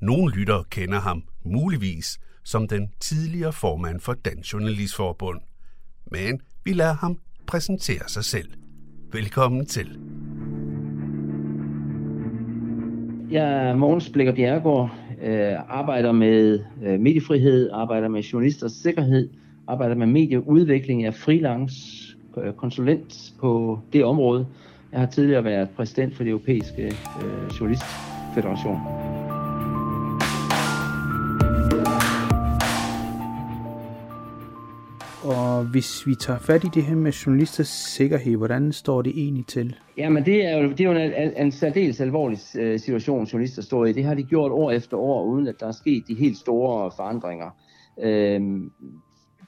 Nogle 0.00 0.32
lyttere 0.34 0.64
kender 0.70 1.00
ham 1.00 1.22
muligvis 1.44 2.18
som 2.44 2.68
den 2.68 2.90
tidligere 3.00 3.52
formand 3.52 4.00
for 4.00 4.12
Dansk 4.12 4.52
Journalistforbund. 4.52 5.40
Men 6.12 6.40
vi 6.64 6.72
lader 6.72 6.94
ham 6.94 7.18
præsentere 7.46 8.08
sig 8.08 8.24
selv. 8.24 8.48
Velkommen 9.12 9.66
til. 9.66 9.98
Jeg 13.30 13.68
er 13.68 13.76
Mogens 13.76 14.10
Blikker 14.10 14.34
Bjergård, 14.34 14.90
øh, 15.22 15.52
arbejder 15.68 16.12
med 16.12 16.60
øh, 16.82 17.00
mediefrihed, 17.00 17.70
arbejder 17.72 18.08
med 18.08 18.22
journalisters 18.22 18.72
sikkerhed, 18.72 19.30
arbejder 19.68 19.94
med 19.94 20.06
medieudvikling, 20.06 21.02
jeg 21.02 21.08
er 21.08 21.12
freelance 21.12 21.76
øh, 22.36 22.52
konsulent 22.52 23.32
på 23.40 23.80
det 23.92 24.04
område. 24.04 24.46
Jeg 24.92 25.00
har 25.00 25.06
tidligere 25.06 25.44
været 25.44 25.70
præsident 25.70 26.16
for 26.16 26.22
det 26.22 26.30
europæiske 26.30 26.82
øh, 26.84 27.60
journalistfederation. 27.60 28.78
Og 35.26 35.64
hvis 35.64 36.06
vi 36.06 36.14
tager 36.14 36.38
fat 36.38 36.64
i 36.64 36.68
det 36.74 36.82
her 36.82 36.96
med 36.96 37.12
journalisters 37.12 37.68
sikkerhed, 37.68 38.36
hvordan 38.36 38.72
står 38.72 39.02
det 39.02 39.12
egentlig 39.16 39.46
til? 39.46 39.76
Jamen 39.98 40.24
det 40.24 40.44
er 40.44 40.58
jo, 40.58 40.70
det 40.70 40.80
er 40.80 40.84
jo 40.84 40.90
en, 40.90 41.12
en, 41.12 41.32
en 41.36 41.52
særdeles 41.52 42.00
alvorlig 42.00 42.38
øh, 42.58 42.80
situation, 42.80 43.24
journalister 43.24 43.62
står 43.62 43.84
i. 43.84 43.92
Det 43.92 44.04
har 44.04 44.14
de 44.14 44.22
gjort 44.22 44.52
år 44.52 44.70
efter 44.70 44.96
år, 44.96 45.24
uden 45.24 45.46
at 45.46 45.60
der 45.60 45.66
er 45.66 45.72
sket 45.72 46.04
de 46.08 46.14
helt 46.14 46.36
store 46.36 46.90
forandringer. 46.96 47.50
Øhm, 48.02 48.72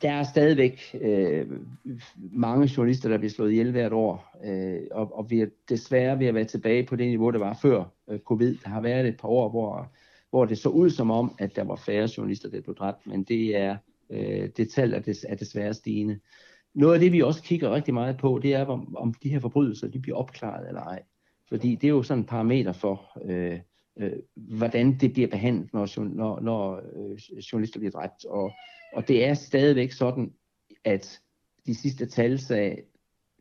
der 0.03 0.11
er 0.11 0.23
stadigvæk 0.23 0.97
øh, 1.01 1.47
mange 2.33 2.71
journalister, 2.77 3.09
der 3.09 3.19
bliver 3.19 3.31
slået 3.31 3.51
ihjel 3.51 3.71
hvert 3.71 3.93
år, 3.93 4.37
øh, 4.45 4.81
og, 4.91 5.19
og 5.19 5.31
vi 5.31 5.41
er 5.41 5.47
desværre 5.69 6.19
ved 6.19 6.27
at 6.27 6.35
være 6.35 6.45
tilbage 6.45 6.87
på 6.87 6.97
det 6.97 7.09
niveau, 7.09 7.31
der 7.31 7.39
var 7.39 7.59
før 7.63 7.85
øh, 8.11 8.19
covid. 8.19 8.57
Der 8.65 8.71
har 8.71 8.81
været 8.81 9.09
et 9.09 9.17
par 9.21 9.29
år, 9.29 9.49
hvor, 9.51 9.93
hvor 10.31 10.45
det 10.45 10.59
så 10.59 10.69
ud 10.69 10.91
som 10.91 11.11
om, 11.11 11.35
at 11.39 11.57
der 11.57 11.65
var 11.65 11.77
færre 11.77 12.09
journalister, 12.17 12.51
der 12.51 12.61
blev 12.61 12.77
dræbt, 12.77 13.07
men 13.07 13.23
det 13.23 13.57
er 13.57 13.77
øh, 14.11 14.49
det 14.57 14.71
tal 14.71 14.95
er, 14.95 15.01
des, 15.01 15.27
er 15.29 15.35
desværre 15.35 15.75
stigende. 15.75 16.21
Noget 16.75 16.95
af 16.95 17.01
det, 17.01 17.13
vi 17.13 17.23
også 17.23 17.43
kigger 17.43 17.75
rigtig 17.75 17.95
meget 17.95 18.17
på, 18.17 18.41
det 18.43 18.55
er, 18.55 18.67
om, 18.67 18.97
om 18.97 19.15
de 19.15 19.29
her 19.29 19.41
forbrydelser 19.41 19.89
de 19.89 20.01
bliver 20.01 20.17
opklaret 20.17 20.69
eller 20.69 20.81
ej. 20.81 21.03
Fordi 21.49 21.75
det 21.75 21.85
er 21.85 21.93
jo 21.93 22.03
sådan 22.03 22.23
en 22.23 22.27
parameter 22.27 22.73
for, 22.73 23.19
øh, 23.25 23.61
øh, 23.99 24.13
hvordan 24.37 24.99
det 24.99 25.13
bliver 25.13 25.29
behandlet, 25.29 25.73
når, 25.73 26.05
når, 26.05 26.41
når 26.41 26.77
øh, 26.77 27.19
journalister 27.53 27.79
bliver 27.81 27.93
dræbt. 27.93 28.25
Og, 28.25 28.53
og 28.93 29.09
det 29.09 29.25
er 29.25 29.35
stadigvæk 29.35 29.93
sådan, 29.93 30.33
at 30.85 31.21
de 31.67 31.75
sidste 31.75 32.07
tal 32.07 32.39
sagde, 32.39 32.77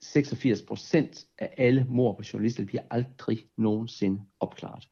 86 0.01 0.61
procent 0.61 1.25
af 1.37 1.53
alle 1.57 1.85
mord 1.89 2.17
på 2.17 2.23
journalister 2.33 2.65
bliver 2.65 2.83
aldrig 2.91 3.39
nogensinde 3.57 4.21
opklaret. 4.39 4.87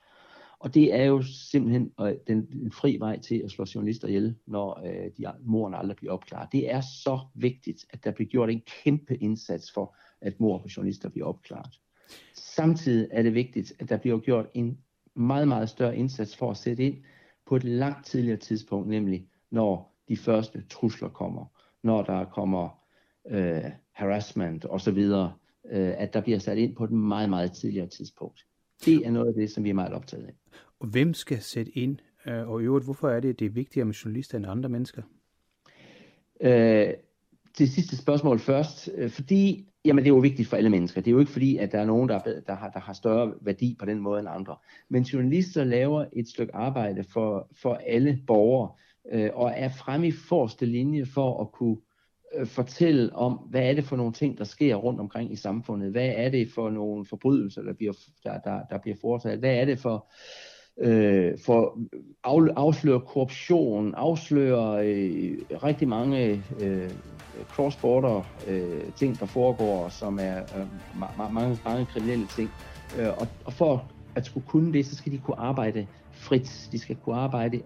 Og 0.60 0.74
det 0.74 0.94
er 0.94 1.04
jo 1.04 1.22
simpelthen 1.22 1.92
øh, 2.02 2.14
den, 2.28 2.46
den 2.46 2.72
fri 2.72 2.98
vej 3.00 3.20
til 3.20 3.42
at 3.44 3.52
slå 3.52 3.66
journalister 3.76 4.08
ihjel, 4.08 4.36
når 4.48 4.82
øh, 4.86 5.12
de 5.18 5.34
morerne 5.44 5.78
aldrig 5.78 5.98
bliver 5.98 6.14
opklaret. 6.14 6.52
Det 6.52 6.72
er 6.72 6.82
så 6.82 7.20
vigtigt, 7.36 7.86
at 7.90 8.04
der 8.04 8.12
bliver 8.12 8.30
gjort 8.30 8.50
en 8.50 8.62
kæmpe 8.84 9.16
indsats 9.18 9.72
for, 9.72 9.96
at 10.22 10.40
mord 10.40 10.62
på 10.62 10.68
journalister 10.78 11.10
bliver 11.10 11.28
opklaret. 11.28 11.80
Samtidig 12.34 13.08
er 13.12 13.24
det 13.24 13.34
vigtigt, 13.34 13.74
at 13.80 13.90
der 13.90 13.98
bliver 13.98 14.20
gjort 14.20 14.46
en 14.54 14.78
meget, 15.16 15.48
meget 15.48 15.70
større 15.70 15.98
indsats 15.98 16.38
for 16.38 16.52
at 16.52 16.58
sætte 16.58 16.84
ind 16.84 17.04
på 17.46 17.56
et 17.56 17.64
langt 17.64 18.06
tidligere 18.06 18.38
tidspunkt, 18.38 18.90
nemlig 18.90 19.28
når 19.52 19.96
de 20.10 20.18
første 20.18 20.64
trusler 20.70 21.10
kommer, 21.10 21.46
når 21.84 22.04
der 22.04 22.26
kommer 22.26 22.80
øh, 23.30 23.72
harassment 23.92 24.66
osv., 24.70 24.98
øh, 24.98 25.94
at 25.98 26.14
der 26.14 26.22
bliver 26.22 26.40
sat 26.40 26.58
ind 26.58 26.76
på 26.76 26.84
et 26.84 26.92
meget, 26.92 27.30
meget 27.30 27.52
tidligere 27.52 27.88
tidspunkt. 27.88 28.46
Det 28.86 29.06
er 29.06 29.12
noget 29.12 29.28
af 29.28 29.34
det, 29.34 29.52
som 29.52 29.64
vi 29.64 29.70
er 29.70 29.74
meget 29.74 29.94
optaget 29.94 30.26
af. 30.26 30.34
Og 30.80 30.88
hvem 30.88 31.14
skal 31.14 31.42
sætte 31.42 31.72
ind? 31.72 31.98
Øh, 32.28 32.50
og 32.50 32.62
i 32.62 32.66
øvrigt, 32.66 32.86
hvorfor 32.86 33.10
er 33.10 33.20
det, 33.20 33.40
det 33.40 33.46
er 33.46 33.50
vigtigere 33.50 33.86
med 33.86 33.94
journalister 33.94 34.38
end 34.38 34.46
andre 34.48 34.70
mennesker? 34.70 35.02
Øh, 36.42 36.94
det 37.58 37.70
sidste 37.70 37.98
spørgsmål 37.98 38.40
først. 38.40 38.90
Øh, 38.96 39.10
fordi, 39.10 39.68
jamen 39.86 40.04
det 40.04 40.10
er 40.10 40.16
jo 40.16 40.20
vigtigt 40.20 40.50
for 40.50 40.58
alle 40.58 40.70
mennesker. 40.70 41.02
Det 41.02 41.08
er 41.08 41.14
jo 41.14 41.20
ikke 41.20 41.32
fordi, 41.32 41.58
at 41.58 41.72
der 41.72 41.80
er 41.80 41.86
nogen, 41.86 42.10
der, 42.10 42.20
der, 42.48 42.56
har, 42.56 42.70
der 42.70 42.80
har 42.80 42.94
større 42.94 43.34
værdi 43.42 43.76
på 43.80 43.86
den 43.86 44.00
måde 44.00 44.20
end 44.20 44.30
andre. 44.30 44.56
Men 44.90 45.04
journalister 45.04 45.64
laver 45.64 46.06
et 46.14 46.28
stykke 46.28 46.56
arbejde 46.56 47.04
for, 47.04 47.50
for 47.62 47.74
alle 47.74 48.20
borgere, 48.28 48.72
øh, 49.12 49.30
og 49.34 49.54
er 49.56 49.70
fremme 49.70 50.08
i 50.08 50.12
forreste 50.12 50.66
linje 50.66 51.06
for 51.06 51.42
at 51.42 51.52
kunne 51.52 51.78
øh, 51.78 51.95
Øh, 52.34 52.48
fortælle 52.48 53.16
om, 53.16 53.34
hvad 53.34 53.62
er 53.70 53.74
det 53.74 53.84
for 53.84 53.96
nogle 53.96 54.14
ting, 54.14 54.38
der 54.38 54.44
sker 54.44 54.76
rundt 54.76 55.00
omkring 55.00 55.32
i 55.32 55.36
samfundet? 55.36 55.92
Hvad 55.92 56.12
er 56.16 56.30
det 56.30 56.52
for 56.56 56.70
nogle 56.70 57.06
forbrydelser, 57.06 57.62
der 57.62 57.74
bliver, 57.74 57.94
der, 58.24 58.40
der, 58.40 58.62
der 58.70 58.78
bliver 58.78 58.98
foretaget? 59.02 59.40
Hvad 59.40 59.56
er 59.56 59.66
det 59.66 59.80
for, 59.80 60.12
øh, 60.82 61.38
for 61.46 61.80
af, 62.24 62.50
afsløre 62.56 63.02
korruption, 63.02 63.94
afsløre 63.96 64.88
øh, 64.88 65.38
rigtig 65.64 65.88
mange 65.88 66.46
øh, 66.60 66.92
cross-border 67.50 68.36
øh, 68.48 68.94
ting, 68.94 69.20
der 69.20 69.26
foregår, 69.26 69.90
som 69.90 70.20
er 70.20 70.38
øh, 70.38 70.66
ma- 70.96 71.32
mange, 71.32 71.60
mange 71.66 71.86
kriminelle 71.86 72.28
ting. 72.28 72.52
Øh, 72.94 73.08
og, 73.18 73.28
og 73.46 73.54
for 73.54 73.92
at 74.16 74.26
skulle 74.26 74.48
kunne 74.48 74.74
det, 74.74 74.86
så 74.86 74.96
skal 74.96 75.12
de 75.12 75.20
kunne 75.20 75.40
arbejde 75.40 75.88
frit. 76.14 76.68
De 76.72 76.80
skal 76.80 76.96
kunne 76.96 77.16
arbejde 77.16 77.62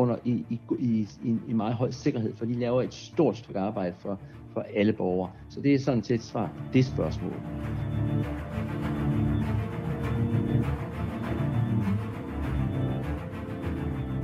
under 0.00 0.16
i, 0.24 0.44
i, 0.50 0.60
i, 0.78 1.08
i, 1.24 1.36
i 1.48 1.52
meget 1.52 1.74
høj 1.74 1.90
sikkerhed, 1.90 2.36
for 2.36 2.44
de 2.44 2.54
laver 2.54 2.82
et 2.82 2.94
stort 2.94 3.36
stykke 3.36 3.60
arbejde 3.60 3.94
for, 3.98 4.18
for 4.52 4.64
alle 4.74 4.92
borgere. 4.92 5.30
Så 5.48 5.60
det 5.60 5.74
er 5.74 5.78
sådan 5.78 6.02
set 6.02 6.22
svar 6.22 6.46
på 6.56 6.62
det 6.72 6.84
spørgsmål. 6.84 7.32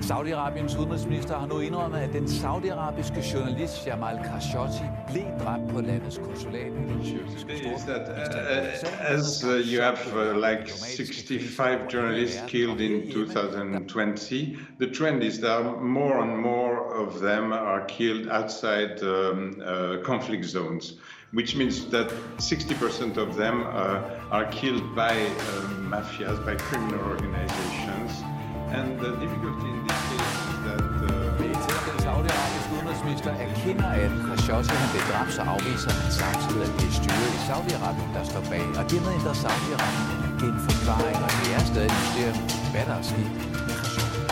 Saudi-Arabiens 0.07 0.77
udenrigsminister 0.77 1.35
har 1.39 1.47
nu 1.47 1.61
indrømmet, 1.61 1.99
at 1.99 2.13
den 2.13 2.29
saudiarabiske 2.29 3.25
journalist 3.35 3.87
Jamal 3.87 4.19
Khashoggi 4.25 4.85
blev 5.13 5.25
dræbt 5.45 5.69
på 5.73 5.81
landets 5.81 6.19
konsulat 6.19 6.67
i 6.67 6.83
den 6.91 7.01
tyrkiske 7.05 7.53
uh, 7.65 9.15
As 9.15 9.45
uh, 9.45 9.51
you 9.73 9.83
have 9.83 9.99
uh, 10.15 10.37
like 10.49 10.71
65 10.71 11.93
journalists 11.93 12.43
killed 12.47 12.81
in 12.81 13.13
2020, 13.13 14.57
the 14.81 14.95
trend 14.95 15.23
is 15.23 15.39
that 15.39 15.83
more 15.83 16.23
and 16.23 16.37
more 16.37 16.77
of 17.03 17.21
them 17.21 17.53
are 17.53 17.85
killed 17.89 18.29
outside 18.31 19.03
um, 19.03 19.63
uh, 19.67 20.05
conflict 20.05 20.45
zones, 20.45 20.85
which 21.33 21.57
means 21.57 21.87
that 21.87 22.09
60% 22.39 23.17
of 23.17 23.37
them 23.37 23.63
uh, 23.63 24.37
are 24.37 24.47
killed 24.53 24.95
by 24.95 25.15
uh, 25.15 25.33
mafias, 25.93 26.39
by 26.47 26.55
criminal 26.55 27.01
organizations. 27.13 27.86
And 28.75 28.99
the 28.99 29.11
difficulty 29.23 29.71
in 29.77 29.83
this 29.87 30.01
case 30.11 30.35
is 30.51 30.59
that... 30.67 30.81
Uh, 30.81 31.37
Den 31.97 32.03
saudiarabiske 32.09 32.71
udenrigsminister 32.77 33.31
erkender, 33.47 33.89
at 34.05 34.13
Khashoggi 34.27 34.75
han 34.83 34.89
blev 34.93 35.03
dræbt, 35.11 35.33
så 35.37 35.43
afviser 35.55 35.91
han 35.99 36.09
samtidig, 36.21 36.63
at 36.69 36.73
det 36.79 36.87
er 36.91 36.95
styret 37.01 37.31
i 37.39 37.41
Saudi-Arabien, 37.49 38.11
der 38.17 38.25
står 38.31 38.43
bag. 38.53 38.65
Og 38.79 38.85
dermed 38.91 39.11
ændrer 39.19 39.35
Saudi-Arabien 39.45 40.09
igen 40.35 40.55
forklaring, 40.69 41.17
og 41.25 41.31
det 41.39 41.49
er 41.57 41.63
stadig 41.71 41.91
et 41.93 41.99
mysterium, 42.03 42.39
hvad 42.73 42.85
der 42.89 42.97
er 43.01 43.05
sket 43.11 43.31
med 43.67 43.75
Khashoggi. 43.81 44.23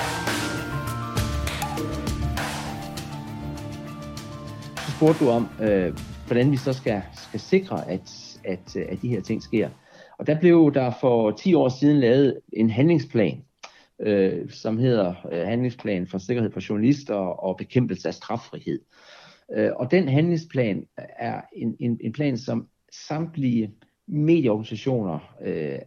Så 4.84 4.90
spurgte 4.96 5.18
du 5.22 5.26
om, 5.38 5.44
øh, 5.66 5.88
hvordan 6.26 6.46
vi 6.52 6.56
så 6.66 6.72
skal, 6.80 6.98
skal 7.28 7.40
sikre, 7.40 7.76
at, 7.94 8.06
at, 8.44 8.76
at 8.92 8.96
de 9.02 9.08
her 9.08 9.22
ting 9.28 9.42
sker. 9.42 9.68
Og 10.18 10.26
der 10.26 10.40
blev 10.40 10.58
der 10.74 10.90
for 11.00 11.30
10 11.30 11.54
år 11.54 11.68
siden 11.68 12.00
lavet 12.00 12.40
en 12.52 12.70
handlingsplan, 12.70 13.38
øh, 14.00 14.50
som 14.50 14.78
hedder 14.78 15.14
øh, 15.32 15.46
Handlingsplan 15.46 16.06
for 16.06 16.18
Sikkerhed 16.18 16.50
for 16.50 16.68
Journalister 16.68 17.14
og 17.14 17.56
Bekæmpelse 17.56 18.08
af 18.08 18.14
Straffrihed. 18.14 18.80
Øh, 19.56 19.70
og 19.76 19.90
den 19.90 20.08
handlingsplan 20.08 20.86
er 21.18 21.40
en, 21.52 21.76
en, 21.80 21.98
en 22.00 22.12
plan, 22.12 22.38
som 22.38 22.68
samtlige 22.92 23.74
medieorganisationer 24.06 25.34
øh, 25.44 25.78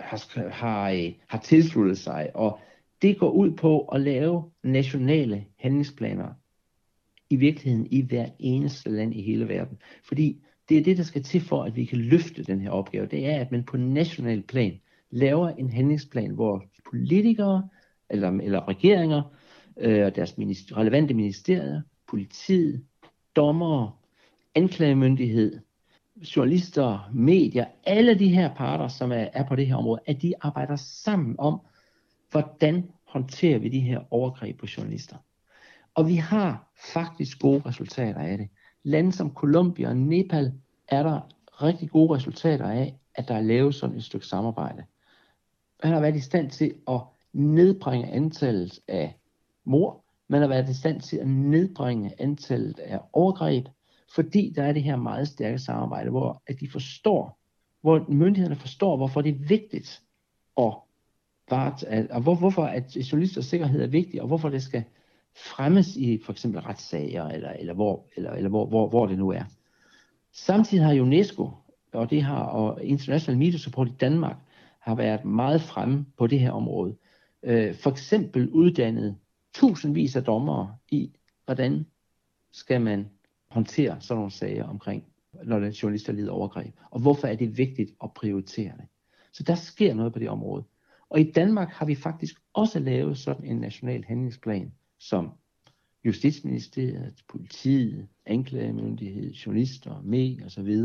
har, 0.00 0.48
har, 0.50 0.90
øh, 0.90 1.12
har 1.28 1.38
tilsluttet 1.38 1.98
sig, 1.98 2.30
og 2.34 2.58
det 3.02 3.18
går 3.18 3.30
ud 3.30 3.50
på 3.50 3.84
at 3.84 4.00
lave 4.00 4.50
nationale 4.62 5.44
handlingsplaner 5.58 6.28
i 7.30 7.36
virkeligheden 7.36 7.86
i 7.90 8.02
hver 8.02 8.28
eneste 8.38 8.90
land 8.90 9.14
i 9.14 9.22
hele 9.22 9.48
verden. 9.48 9.78
Fordi 10.04 10.42
det 10.68 10.78
er 10.78 10.82
det, 10.82 10.96
der 10.96 11.02
skal 11.02 11.22
til 11.22 11.40
for, 11.40 11.64
at 11.64 11.76
vi 11.76 11.84
kan 11.84 11.98
løfte 11.98 12.44
den 12.44 12.60
her 12.60 12.70
opgave. 12.70 13.06
Det 13.06 13.26
er, 13.26 13.40
at 13.40 13.52
man 13.52 13.64
på 13.64 13.76
national 13.76 14.42
plan 14.42 14.80
laver 15.10 15.48
en 15.48 15.70
handlingsplan, 15.70 16.30
hvor 16.30 16.64
politikere 16.90 17.68
eller, 18.10 18.30
eller 18.30 18.68
regeringer 18.68 19.22
øh, 19.76 20.06
og 20.06 20.16
deres 20.16 20.38
minister, 20.38 20.76
relevante 20.76 21.14
ministerier, 21.14 21.82
politiet, 22.08 22.84
dommere, 23.36 23.92
anklagemyndighed, 24.54 25.60
journalister, 26.36 27.10
medier, 27.14 27.64
alle 27.84 28.18
de 28.18 28.28
her 28.28 28.54
parter, 28.54 28.88
som 28.88 29.12
er, 29.12 29.28
er 29.32 29.48
på 29.48 29.56
det 29.56 29.66
her 29.66 29.76
område, 29.76 30.00
at 30.06 30.22
de 30.22 30.34
arbejder 30.40 30.76
sammen 30.76 31.34
om, 31.38 31.60
hvordan 32.30 32.90
håndterer 33.04 33.58
vi 33.58 33.68
de 33.68 33.80
her 33.80 34.00
overgreb 34.10 34.58
på 34.58 34.66
journalister. 34.76 35.16
Og 35.94 36.08
vi 36.08 36.14
har 36.14 36.72
faktisk 36.92 37.38
gode 37.40 37.62
resultater 37.66 38.20
af 38.20 38.38
det. 38.38 38.48
Lande 38.82 39.12
som 39.12 39.34
Colombia 39.34 39.88
og 39.88 39.96
Nepal 39.96 40.52
er 40.88 41.02
der 41.02 41.20
rigtig 41.62 41.90
gode 41.90 42.14
resultater 42.14 42.66
af, 42.66 42.98
at 43.14 43.28
der 43.28 43.34
er 43.34 43.40
lavet 43.40 43.74
sådan 43.74 43.96
et 43.96 44.04
stykke 44.04 44.26
samarbejde 44.26 44.84
han 45.82 45.92
har 45.92 46.00
været 46.00 46.16
i 46.16 46.20
stand 46.20 46.50
til 46.50 46.74
at 46.88 47.00
nedbringe 47.32 48.06
antallet 48.06 48.80
af 48.88 49.14
mor, 49.64 50.04
man 50.28 50.40
har 50.40 50.48
været 50.48 50.68
i 50.68 50.74
stand 50.74 51.00
til 51.00 51.16
at 51.16 51.28
nedbringe 51.28 52.12
antallet 52.18 52.78
af 52.78 53.00
overgreb, 53.12 53.66
fordi 54.14 54.52
der 54.56 54.62
er 54.62 54.72
det 54.72 54.82
her 54.82 54.96
meget 54.96 55.28
stærke 55.28 55.58
samarbejde, 55.58 56.10
hvor 56.10 56.42
at 56.46 56.60
de 56.60 56.70
forstår, 56.70 57.38
hvor 57.80 58.04
myndighederne 58.08 58.56
forstår, 58.56 58.96
hvorfor 58.96 59.20
det 59.20 59.30
er 59.34 59.46
vigtigt 59.48 60.02
at 60.58 60.72
at, 61.48 62.10
og 62.10 62.20
hvor, 62.20 62.34
hvorfor 62.34 62.64
at 62.64 62.96
journalister 62.96 63.40
sikkerhed 63.40 63.82
er 63.82 63.86
vigtig, 63.86 64.22
og 64.22 64.26
hvorfor 64.26 64.48
det 64.48 64.62
skal 64.62 64.84
fremmes 65.36 65.96
i 65.96 66.22
for 66.24 66.32
eksempel 66.32 66.60
retssager, 66.60 67.28
eller, 67.28 67.50
eller, 67.50 67.74
hvor, 67.74 68.06
eller, 68.16 68.30
eller 68.30 68.48
hvor, 68.48 68.66
hvor, 68.66 68.88
hvor 68.88 69.06
det 69.06 69.18
nu 69.18 69.30
er. 69.30 69.42
Samtidig 70.32 70.84
har 70.84 71.00
UNESCO, 71.00 71.50
og 71.92 72.10
det 72.10 72.22
har 72.22 72.42
og 72.42 72.84
International 72.84 73.38
Media 73.38 73.58
Support 73.58 73.88
i 73.88 73.94
Danmark, 74.00 74.36
har 74.86 74.94
været 74.94 75.24
meget 75.24 75.60
fremme 75.60 76.06
på 76.18 76.26
det 76.26 76.40
her 76.40 76.50
område. 76.50 76.96
Øh, 77.42 77.74
for 77.74 77.90
eksempel 77.90 78.50
uddannet 78.50 79.16
tusindvis 79.54 80.16
af 80.16 80.24
dommere 80.24 80.76
i, 80.90 81.12
hvordan 81.44 81.86
skal 82.52 82.80
man 82.80 83.10
håndtere 83.50 84.00
sådan 84.00 84.18
nogle 84.18 84.30
sager 84.30 84.64
omkring, 84.64 85.04
når 85.44 85.58
den 85.58 85.72
journalister 85.72 86.12
lider 86.12 86.32
overgreb. 86.32 86.74
Og 86.90 87.00
hvorfor 87.00 87.26
er 87.26 87.36
det 87.36 87.58
vigtigt 87.58 87.90
at 88.02 88.14
prioritere 88.14 88.72
det. 88.76 88.86
Så 89.32 89.42
der 89.42 89.54
sker 89.54 89.94
noget 89.94 90.12
på 90.12 90.18
det 90.18 90.28
område. 90.28 90.64
Og 91.08 91.20
i 91.20 91.32
Danmark 91.32 91.68
har 91.68 91.86
vi 91.86 91.94
faktisk 91.94 92.40
også 92.54 92.78
lavet 92.78 93.18
sådan 93.18 93.44
en 93.44 93.56
national 93.56 94.04
handlingsplan, 94.04 94.72
som 94.98 95.30
Justitsministeriet, 96.04 97.14
politiet, 97.28 98.08
anklagemyndighed, 98.26 99.32
journalister, 99.32 100.02
medier 100.04 100.46
osv 100.46 100.76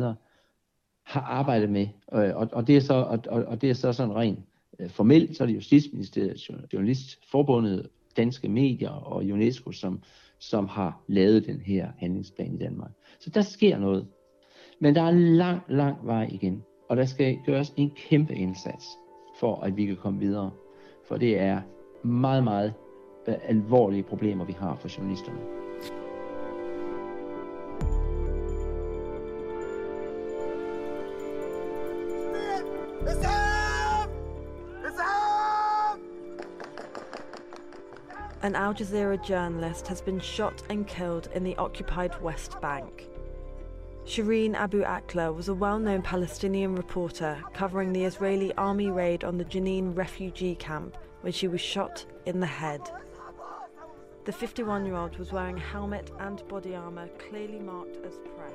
har 1.04 1.22
arbejdet 1.22 1.70
med. 1.70 1.88
Øh, 2.14 2.36
og, 2.36 2.50
og, 2.52 2.68
det 2.68 2.78
er 2.78 2.82
så, 2.82 2.94
og, 2.94 3.20
og 3.30 3.62
det 3.62 3.70
er 3.70 3.74
så 3.74 3.94
sådan 3.94 4.16
rent 4.16 4.40
øh, 4.80 4.90
formelt, 4.90 5.38
så 5.38 5.44
er 5.44 5.48
det 5.48 5.56
Justitsministeriet, 5.56 6.50
Journalistforbundet, 6.74 7.90
Danske 8.18 8.50
Medier 8.50 8.90
og 8.90 9.18
UNESCO, 9.18 9.72
som, 9.72 10.00
som 10.40 10.68
har 10.68 11.02
lavet 11.08 11.46
den 11.46 11.62
her 11.62 11.88
handlingsplan 11.98 12.54
i 12.54 12.58
Danmark. 12.58 12.92
Så 13.20 13.30
der 13.30 13.42
sker 13.42 13.78
noget. 13.78 14.08
Men 14.80 14.96
der 14.96 15.02
er 15.02 15.12
lang, 15.12 15.62
lang 15.70 15.98
vej 16.04 16.30
igen, 16.32 16.64
og 16.90 16.98
der 16.98 17.06
skal 17.06 17.38
gøres 17.46 17.74
en 17.78 17.90
kæmpe 17.90 18.36
indsats 18.36 18.86
for 19.40 19.62
at 19.62 19.78
vi 19.78 19.86
kan 19.86 19.96
komme 19.96 20.20
videre. 20.20 20.52
For 21.08 21.18
det 21.18 21.40
er 21.40 21.62
meget, 22.04 22.44
meget 22.44 22.74
øh, 23.28 23.36
alvorlige 23.44 24.04
problemer, 24.04 24.46
vi 24.46 24.54
har 24.54 24.76
for 24.76 24.98
journalisterne. 24.98 25.71
An 38.44 38.56
Al 38.56 38.74
Jazeera 38.74 39.24
journalist 39.24 39.88
has 39.88 40.02
been 40.02 40.20
shot 40.20 40.64
and 40.68 40.88
killed 40.88 41.30
in 41.36 41.44
the 41.44 41.56
occupied 41.58 42.20
West 42.24 42.60
Bank. 42.60 43.08
Shireen 44.04 44.56
Abu 44.56 44.82
Akla 44.82 45.32
was 45.36 45.48
a 45.48 45.54
well 45.54 45.78
known 45.78 46.02
Palestinian 46.02 46.74
reporter 46.76 47.40
covering 47.54 47.94
the 47.94 48.04
Israeli 48.04 48.52
army 48.56 48.90
raid 48.90 49.24
on 49.24 49.38
the 49.38 49.46
Jenin 49.46 49.96
refugee 49.96 50.56
camp 50.56 50.98
when 51.22 51.32
she 51.32 51.48
was 51.48 51.62
shot 51.62 52.04
in 52.26 52.40
the 52.40 52.48
head. 52.48 52.82
The 54.26 54.32
51 54.32 54.88
year 54.88 54.96
old 54.96 55.20
was 55.20 55.32
wearing 55.32 55.58
a 55.58 55.62
helmet 55.62 56.10
and 56.20 56.48
body 56.48 56.74
armour 56.74 57.10
clearly 57.20 57.60
marked 57.60 58.04
as 58.04 58.16
press. 58.36 58.54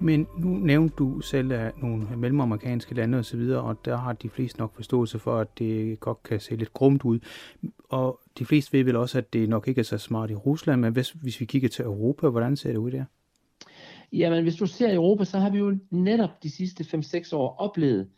Men 0.00 0.26
nu 0.38 0.48
nævnte 0.48 0.94
du 0.98 1.20
selv 1.20 1.52
af 1.52 1.72
nogle 1.76 2.06
mellemamerikanske 2.16 2.94
lande 2.94 3.18
osv., 3.18 3.40
og, 3.40 3.62
og 3.62 3.84
der 3.84 3.96
har 3.96 4.12
de 4.12 4.28
fleste 4.28 4.58
nok 4.58 4.74
forståelse 4.74 5.18
for, 5.18 5.38
at 5.38 5.58
det 5.58 6.00
godt 6.00 6.22
kan 6.22 6.40
se 6.40 6.56
lidt 6.56 6.72
grumt 6.72 7.04
ud. 7.04 7.18
Og 7.88 8.20
de 8.38 8.44
fleste 8.44 8.72
ved 8.72 8.84
vel 8.84 8.96
også, 8.96 9.18
at 9.18 9.32
det 9.32 9.48
nok 9.48 9.68
ikke 9.68 9.78
er 9.78 9.82
så 9.82 9.98
smart 9.98 10.30
i 10.30 10.34
Rusland, 10.34 10.80
men 10.80 10.92
hvis, 10.92 11.10
hvis 11.10 11.40
vi 11.40 11.44
kigger 11.44 11.68
til 11.68 11.84
Europa, 11.84 12.28
hvordan 12.28 12.56
ser 12.56 12.70
det 12.70 12.78
ud 12.78 12.90
der? 12.90 13.04
Jamen, 14.12 14.42
hvis 14.42 14.56
du 14.56 14.66
ser 14.66 14.90
i 14.90 14.94
Europa, 14.94 15.24
så 15.24 15.38
har 15.38 15.50
vi 15.50 15.58
jo 15.58 15.78
netop 15.90 16.42
de 16.42 16.50
sidste 16.50 16.84
5-6 16.84 17.36
år 17.36 17.56
oplevet 17.58 18.08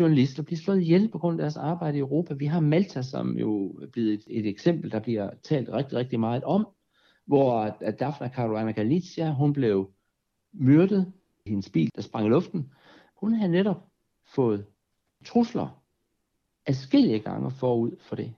journalister 0.00 0.42
blive 0.42 0.58
slået 0.58 0.80
ihjel 0.80 1.08
på 1.08 1.18
grund 1.18 1.40
af 1.40 1.42
deres 1.42 1.56
arbejde 1.56 1.96
i 1.96 2.00
Europa. 2.00 2.34
Vi 2.34 2.46
har 2.46 2.60
Malta, 2.60 3.02
som 3.02 3.38
jo 3.38 3.68
er 3.70 3.86
blevet 3.92 4.14
et, 4.14 4.24
et 4.26 4.46
eksempel, 4.46 4.90
der 4.90 4.98
bliver 4.98 5.30
talt 5.42 5.68
rigtig, 5.68 5.98
rigtig 5.98 6.20
meget 6.20 6.44
om, 6.44 6.66
hvor 7.26 7.60
at 7.80 8.00
Daphne 8.00 8.30
Caruana 8.34 8.70
Galizia, 8.70 9.32
hun 9.32 9.52
blev 9.52 9.90
myrdet 10.54 11.12
hendes 11.46 11.70
bil, 11.70 11.90
der 11.94 12.02
sprang 12.02 12.26
i 12.26 12.30
luften. 12.30 12.72
Hun 13.16 13.34
havde 13.34 13.52
netop 13.52 13.88
fået 14.26 14.66
trusler 15.24 15.82
adskillige 16.66 17.18
gange 17.18 17.50
forud 17.50 17.96
for 18.00 18.16
det. 18.16 18.34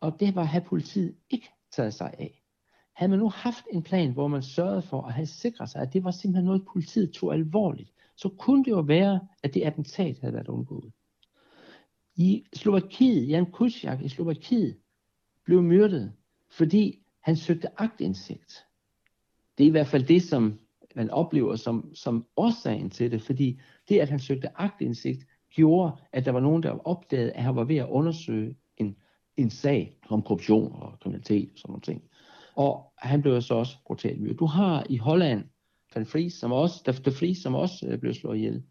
Og 0.00 0.20
det 0.20 0.34
var 0.34 0.44
have 0.44 0.64
politiet 0.64 1.16
ikke 1.30 1.48
taget 1.70 1.94
sig 1.94 2.14
af. 2.18 2.42
Havde 2.92 3.10
man 3.10 3.18
nu 3.18 3.28
haft 3.28 3.64
en 3.72 3.82
plan, 3.82 4.12
hvor 4.12 4.28
man 4.28 4.42
sørgede 4.42 4.82
for 4.82 5.02
at 5.02 5.12
have 5.12 5.26
sikret 5.26 5.70
sig, 5.70 5.82
at 5.82 5.92
det 5.92 6.04
var 6.04 6.10
simpelthen 6.10 6.44
noget, 6.44 6.66
politiet 6.72 7.12
tog 7.12 7.34
alvorligt, 7.34 7.92
så 8.16 8.28
kunne 8.28 8.64
det 8.64 8.70
jo 8.70 8.80
være, 8.80 9.20
at 9.42 9.54
det 9.54 9.62
attentat 9.62 10.18
havde 10.18 10.34
været 10.34 10.48
undgået. 10.48 10.92
I 12.14 12.44
Slovakiet, 12.54 13.28
Jan 13.28 13.50
Kuciak 13.50 14.00
i 14.02 14.08
Slovakiet, 14.08 14.78
blev 15.44 15.62
myrdet, 15.62 16.12
fordi 16.50 17.02
han 17.20 17.36
søgte 17.36 17.80
agtindsigt. 17.80 18.66
Det 19.58 19.64
er 19.64 19.68
i 19.68 19.70
hvert 19.70 19.86
fald 19.86 20.04
det, 20.04 20.22
som 20.22 20.58
man 20.96 21.10
oplever 21.10 21.56
som, 21.56 21.94
som 21.94 22.26
årsagen 22.36 22.90
til 22.90 23.10
det, 23.10 23.22
fordi 23.22 23.60
det, 23.88 24.00
at 24.00 24.08
han 24.08 24.18
søgte 24.18 24.48
agtindsigt, 24.60 25.24
gjorde, 25.50 25.92
at 26.12 26.24
der 26.24 26.32
var 26.32 26.40
nogen, 26.40 26.62
der 26.62 26.88
opdagede, 26.88 27.32
at 27.32 27.42
han 27.42 27.56
var 27.56 27.64
ved 27.64 27.76
at 27.76 27.88
undersøge 27.88 28.56
en, 28.76 28.96
en 29.36 29.50
sag 29.50 29.96
om 30.08 30.22
korruption 30.22 30.72
og 30.72 30.98
kriminalitet 31.00 31.50
og 31.52 31.58
sådan 31.58 31.70
nogle 31.72 31.82
ting. 31.82 32.02
Og 32.54 32.92
han 32.98 33.22
blev 33.22 33.42
så 33.42 33.54
også 33.54 33.76
brutalt 33.86 34.20
myrdet. 34.20 34.38
Du 34.38 34.46
har 34.46 34.86
i 34.88 34.96
Holland, 34.96 35.44
Van 35.94 36.06
Fries, 36.06 36.34
som 36.34 36.52
også, 36.52 36.82
der, 36.86 36.92
der 36.92 37.10
Fries, 37.10 37.38
som 37.38 37.54
også 37.54 37.86
øh, 37.86 37.98
blev 37.98 38.14
slået 38.14 38.36
ihjel. 38.36 38.62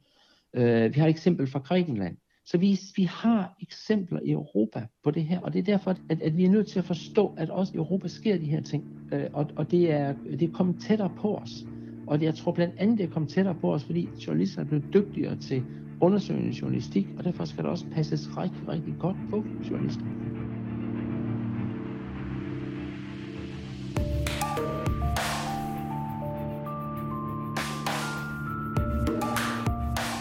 Uh, 0.57 0.63
vi 0.63 0.99
har 0.99 1.05
et 1.05 1.09
eksempel 1.09 1.47
fra 1.47 1.59
Grækenland. 1.59 2.17
Så 2.45 2.57
vi, 2.57 2.79
vi 2.95 3.03
har 3.03 3.57
eksempler 3.61 4.19
i 4.19 4.31
Europa 4.31 4.87
på 5.03 5.11
det 5.11 5.23
her, 5.23 5.39
og 5.39 5.53
det 5.53 5.59
er 5.59 5.63
derfor, 5.63 5.91
at, 6.09 6.21
at 6.21 6.37
vi 6.37 6.45
er 6.45 6.49
nødt 6.49 6.67
til 6.67 6.79
at 6.79 6.85
forstå, 6.85 7.35
at 7.37 7.49
også 7.49 7.73
i 7.73 7.77
Europa 7.77 8.07
sker 8.07 8.37
de 8.37 8.45
her 8.45 8.61
ting. 8.61 8.83
Uh, 9.13 9.19
og 9.33 9.51
og 9.55 9.71
det, 9.71 9.91
er, 9.91 10.13
det 10.13 10.43
er 10.43 10.51
kommet 10.53 10.81
tættere 10.81 11.11
på 11.17 11.35
os. 11.35 11.65
Og 12.09 12.21
jeg 12.21 12.35
tror 12.35 12.51
blandt 12.51 12.75
andet, 12.77 12.97
det 12.97 13.15
er 13.15 13.25
tættere 13.25 13.55
på 13.55 13.73
os, 13.73 13.83
fordi 13.83 14.09
journalister 14.27 14.61
er 14.61 14.79
dygtigere 14.93 15.35
til 15.35 15.63
undersøgende 16.01 16.57
journalistik, 16.61 17.07
og 17.17 17.23
derfor 17.23 17.45
skal 17.45 17.63
der 17.63 17.69
også 17.69 17.85
passes 17.91 18.29
rigtig, 18.37 18.67
rigtig 18.67 18.95
godt 18.99 19.15
på 19.29 19.43
journalister. 19.69 20.03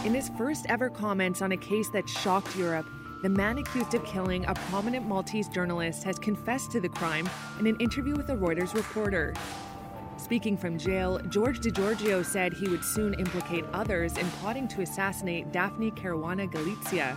In 0.06 0.14
his 0.14 0.30
first 0.38 0.66
ever 0.68 0.88
comments 0.88 1.42
on 1.42 1.52
a 1.52 1.56
case 1.56 1.90
that 1.92 2.08
shocked 2.08 2.56
Europe, 2.56 2.86
the 3.22 3.28
man 3.28 3.58
accused 3.58 3.94
of 3.94 4.04
killing 4.04 4.44
a 4.46 4.54
prominent 4.54 5.08
Maltese 5.08 5.48
journalist 5.56 6.04
has 6.04 6.16
confessed 6.18 6.70
to 6.70 6.80
the 6.80 6.88
crime 6.88 7.28
in 7.60 7.66
an 7.66 7.76
interview 7.80 8.14
with 8.14 8.30
a 8.30 8.36
Reuters 8.36 8.74
reporter. 8.74 9.34
Speaking 10.28 10.58
from 10.58 10.76
jail, 10.76 11.18
George 11.30 11.60
DeGiorgio 11.60 12.22
said 12.22 12.52
he 12.52 12.68
would 12.68 12.84
soon 12.84 13.14
implicate 13.14 13.64
others 13.72 14.18
in 14.18 14.26
plotting 14.42 14.68
to 14.68 14.82
assassinate 14.82 15.50
Daphne 15.52 15.90
Caruana 15.90 16.46
Galizia. 16.52 17.16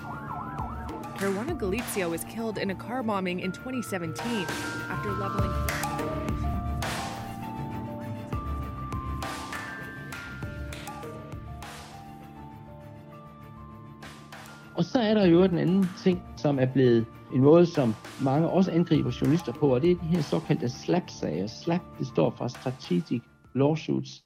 Caruana 1.18 1.60
Galizia 1.60 2.10
was 2.10 2.24
killed 2.24 2.58
in 2.58 2.70
a 2.70 2.76
car 2.76 3.04
bombing 3.04 3.42
in 3.42 3.52
2017 3.52 4.46
after 4.90 5.12
leveling. 5.12 5.52
Og 14.76 14.86
så 14.86 15.00
er 15.00 15.14
der 15.14 15.26
jo 15.26 15.48
den 15.48 15.58
anden 15.58 15.90
ting, 16.04 16.24
som 16.38 16.60
er 16.60 16.66
blevet 16.66 17.06
en 17.34 17.42
måde, 17.42 17.66
som 17.66 17.96
mange 18.22 18.50
også 18.50 18.72
angriber 18.72 19.18
journalister 19.22 19.54
på, 19.54 19.74
og 19.74 19.82
det 19.82 19.92
er 19.92 19.96
de 19.96 20.08
her 20.08 20.22
såkaldte 20.22 20.70
SLAP-sager. 20.70 21.48
SLAP, 21.48 21.82
det 22.00 22.08
står 22.08 22.30
for 22.30 22.48
Strategic 22.48 23.22
Lawsuits 23.56 24.24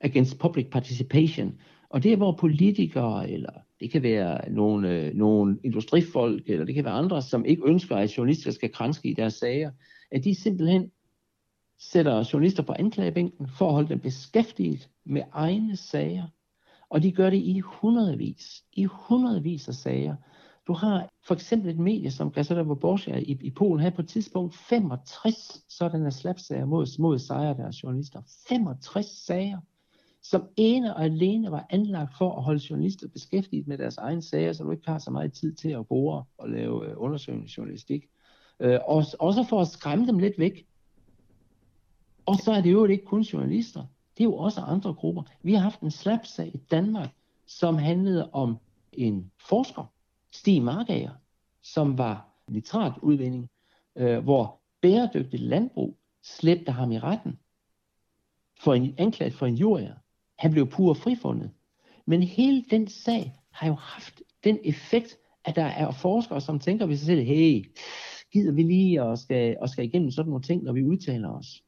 Against 0.00 0.38
Public 0.38 0.66
Participation. 0.70 1.54
Og 1.88 2.02
det 2.02 2.12
er, 2.12 2.16
hvor 2.16 2.36
politikere, 2.40 3.30
eller 3.30 3.52
det 3.80 3.90
kan 3.90 4.02
være 4.02 4.50
nogle, 4.50 4.90
øh, 4.90 5.14
nogle 5.14 5.58
industrifolk, 5.64 6.42
eller 6.46 6.64
det 6.64 6.74
kan 6.74 6.84
være 6.84 6.94
andre, 6.94 7.22
som 7.22 7.44
ikke 7.44 7.62
ønsker, 7.66 7.96
at 7.96 8.18
journalister 8.18 8.50
skal 8.50 8.72
kranske 8.72 9.08
i 9.08 9.14
deres 9.14 9.34
sager, 9.34 9.70
at 10.12 10.24
de 10.24 10.34
simpelthen 10.34 10.90
sætter 11.78 12.28
journalister 12.32 12.62
på 12.62 12.74
anklagebænken 12.78 13.48
for 13.58 13.66
at 13.66 13.72
holde 13.72 13.88
dem 13.88 14.00
beskæftiget 14.00 14.88
med 15.06 15.22
egne 15.32 15.76
sager. 15.76 16.24
Og 16.88 17.02
de 17.02 17.12
gør 17.12 17.30
det 17.30 17.36
i 17.36 17.60
hundredvis, 17.60 18.64
i 18.72 18.84
hundredvis 18.84 19.68
af 19.68 19.74
sager. 19.74 20.16
Du 20.66 20.72
har 20.72 21.08
for 21.26 21.34
eksempel 21.34 21.70
et 21.70 21.78
medie 21.78 22.10
som 22.10 22.30
Gazeta 22.30 22.62
Wyborcza 22.62 23.16
i, 23.16 23.38
i 23.40 23.50
Polen 23.50 23.80
havde 23.80 23.94
på 23.94 24.02
et 24.02 24.08
tidspunkt 24.08 24.54
65 24.54 25.64
sådanne 25.68 26.10
slapsager 26.10 26.64
mod, 26.64 26.98
mod 26.98 27.18
sejre 27.18 27.56
deres 27.56 27.82
journalister. 27.82 28.22
65 28.48 29.06
sager, 29.06 29.58
som 30.22 30.48
ene 30.56 30.96
og 30.96 31.04
alene 31.04 31.50
var 31.50 31.66
anlagt 31.70 32.18
for 32.18 32.36
at 32.36 32.42
holde 32.42 32.64
journalister 32.70 33.08
beskæftiget 33.08 33.66
med 33.66 33.78
deres 33.78 33.96
egen 33.96 34.22
sager, 34.22 34.52
så 34.52 34.64
du 34.64 34.70
ikke 34.70 34.88
har 34.88 34.98
så 34.98 35.10
meget 35.10 35.32
tid 35.32 35.54
til 35.54 35.68
at 35.68 35.88
bore 35.88 36.24
og 36.38 36.50
lave 36.50 36.90
øh, 36.90 36.94
undersøgende 36.96 37.48
journalistik. 37.56 38.04
Øh, 38.60 38.78
og, 38.86 39.04
også 39.18 39.46
for 39.48 39.60
at 39.60 39.68
skræmme 39.68 40.06
dem 40.06 40.18
lidt 40.18 40.38
væk. 40.38 40.66
Og 42.26 42.36
så 42.36 42.52
er 42.52 42.60
det 42.60 42.72
jo 42.72 42.84
ikke 42.84 43.04
kun 43.04 43.22
journalister. 43.22 43.80
Det 44.16 44.24
er 44.24 44.28
jo 44.28 44.36
også 44.36 44.60
andre 44.60 44.94
grupper. 44.94 45.22
Vi 45.42 45.54
har 45.54 45.60
haft 45.60 45.80
en 45.80 45.90
slapsag 45.90 46.50
i 46.54 46.58
Danmark, 46.70 47.10
som 47.46 47.78
handlede 47.78 48.30
om 48.32 48.58
en 48.92 49.30
forsker, 49.48 49.93
Stig 50.34 50.62
Markager, 50.62 51.12
som 51.62 51.98
var 51.98 52.28
nitratudvinding, 52.48 53.50
øh, 53.96 54.18
hvor 54.18 54.60
bæredygtigt 54.82 55.42
landbrug 55.42 55.98
slæbte 56.22 56.72
ham 56.72 56.92
i 56.92 56.98
retten 56.98 57.38
for 58.60 58.74
en 58.74 58.94
anklaget 58.98 59.34
for 59.34 59.46
en 59.46 59.54
jurier. 59.54 59.94
Han 60.38 60.50
blev 60.50 60.70
pur 60.70 60.94
frifundet. 60.94 61.50
Men 62.06 62.22
hele 62.22 62.64
den 62.70 62.88
sag 62.88 63.34
har 63.50 63.66
jo 63.68 63.74
haft 63.74 64.22
den 64.44 64.58
effekt, 64.64 65.18
at 65.44 65.56
der 65.56 65.64
er 65.64 65.90
forskere, 65.90 66.40
som 66.40 66.58
tænker 66.58 66.86
ved 66.86 66.96
sig 66.96 67.06
selv, 67.06 67.22
hey, 67.22 67.72
gider 68.32 68.52
vi 68.52 68.62
lige 68.62 69.02
og 69.02 69.18
skal, 69.18 69.56
og 69.60 69.68
skal 69.68 69.84
igennem 69.84 70.10
sådan 70.10 70.28
nogle 70.28 70.42
ting, 70.42 70.62
når 70.62 70.72
vi 70.72 70.84
udtaler 70.84 71.28
os. 71.28 71.62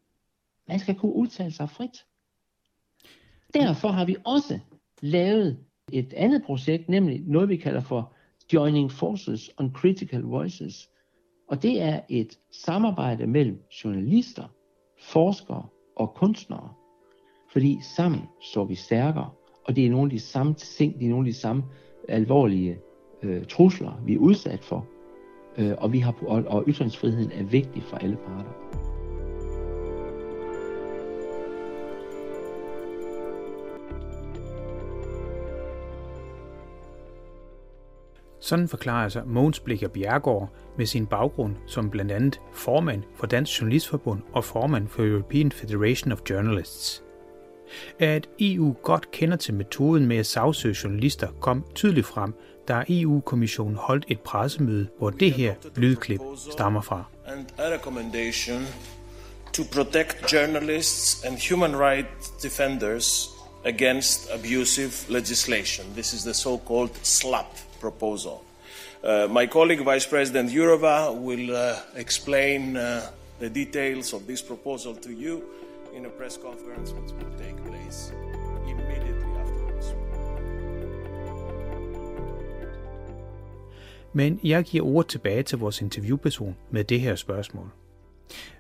Man 0.69 0.79
skal 0.79 0.95
kunne 0.95 1.15
udtale 1.15 1.53
sig 1.53 1.71
frit. 1.71 2.05
Derfor 3.55 3.89
har 3.89 4.05
vi 4.05 4.17
også 4.25 4.59
lavet 5.03 5.65
et 5.93 6.13
andet 6.13 6.43
projekt, 6.43 6.89
nemlig 6.89 7.21
noget, 7.27 7.49
vi 7.49 7.57
kalder 7.57 7.81
for 7.81 8.16
Joining 8.53 8.93
Forces 8.93 9.51
on 9.59 9.71
Critical 9.75 10.23
Voices. 10.23 10.91
Og 11.49 11.63
det 11.63 11.83
er 11.83 12.01
et 12.09 12.39
samarbejde 12.53 13.27
mellem 13.27 13.63
journalister, 13.85 14.45
forskere 15.01 15.67
og 15.97 16.15
kunstnere. 16.15 16.73
Fordi 17.53 17.79
sammen 17.97 18.23
står 18.53 18.65
vi 18.65 18.75
stærkere, 18.75 19.31
og 19.65 19.77
det 19.77 19.87
er 19.87 19.91
nogle 19.91 20.07
af 20.07 20.11
de 20.11 20.21
samme 20.21 20.55
ting, 20.55 20.99
det 20.99 21.05
er 21.05 21.11
nogle 21.11 21.29
af 21.29 21.33
de 21.33 21.39
samme 21.39 21.65
alvorlige 22.09 22.79
øh, 23.23 23.45
trusler, 23.45 24.03
vi 24.05 24.15
er 24.15 24.19
udsat 24.19 24.65
for. 24.65 24.87
Øh, 25.59 25.75
og, 25.79 25.93
vi 25.93 25.99
har, 25.99 26.15
og, 26.27 26.45
og 26.47 26.65
ytringsfriheden 26.69 27.33
er 27.33 27.43
vigtig 27.43 27.83
for 27.83 27.97
alle 27.97 28.17
parter. 28.17 28.53
Sådan 38.47 38.69
forklarer 38.69 39.09
sig 39.09 39.23
Mogens 39.27 39.61
Blikker 39.61 39.89
Bjergård 39.89 40.51
med 40.79 40.87
sin 40.87 41.07
baggrund 41.07 41.57
som 41.67 41.91
blandt 41.91 42.13
andet 42.13 42.41
formand 42.53 43.03
for 43.17 43.27
Dansk 43.27 43.61
Journalistforbund 43.61 44.23
og 44.33 44.45
formand 44.45 44.89
for 44.89 45.03
European 45.03 45.53
Federation 45.53 46.13
of 46.13 46.19
Journalists. 46.31 47.03
At 47.99 48.29
EU 48.41 48.73
godt 48.83 49.11
kender 49.11 49.37
til 49.37 49.55
metoden 49.55 50.07
med 50.07 50.17
at 50.17 50.27
sagsøge 50.27 50.77
journalister 50.85 51.29
kom 51.41 51.65
tydeligt 51.75 52.07
frem, 52.07 52.35
da 52.69 52.85
EU-kommissionen 52.89 53.77
holdt 53.77 54.05
et 54.09 54.21
pressemøde, 54.21 54.89
hvor 54.99 55.11
det 55.11 55.33
her 55.33 55.55
lydklip 55.77 56.21
stammer 56.53 56.81
fra. 56.81 57.05
And 57.27 57.47
a 57.59 57.75
recommendation 57.75 58.67
to 59.53 59.63
protect 59.73 60.33
journalists 60.33 61.25
and 61.25 61.39
human 61.51 61.81
rights 61.81 62.31
defenders 62.43 63.29
against 63.65 64.31
abusive 64.31 64.93
legislation. 65.09 65.87
This 65.93 66.13
is 66.13 66.23
the 66.23 66.35
so-called 66.35 66.91
SLAP 67.03 67.66
proposal. 67.87 68.37
Uh, 69.05 69.27
my 69.39 69.47
colleague, 69.47 69.83
Vice 69.93 70.07
President 70.15 70.47
Jourova, 70.51 70.97
will 71.29 71.49
uh, 71.55 72.03
explain 72.05 72.77
uh, 72.77 72.83
the 73.43 73.49
details 73.49 74.13
of 74.13 74.21
this 74.31 74.43
proposal 74.43 74.95
to 75.07 75.11
you 75.23 75.35
in 75.97 76.07
a 76.07 76.09
press 76.19 76.39
conference 76.47 76.89
which 76.97 77.13
will 77.19 77.35
take 77.45 77.57
place 77.71 77.99
immediately 78.73 79.31
afterwards. 79.43 79.87
Men 84.13 84.41
jeg 84.45 84.65
giver 84.65 84.87
ordet 84.87 85.11
tilbage 85.11 85.43
til 85.43 85.59
vores 85.59 85.81
interviewperson 85.81 86.57
med 86.71 86.85
det 86.85 87.01
her 87.01 87.15
spørgsmål. 87.15 87.71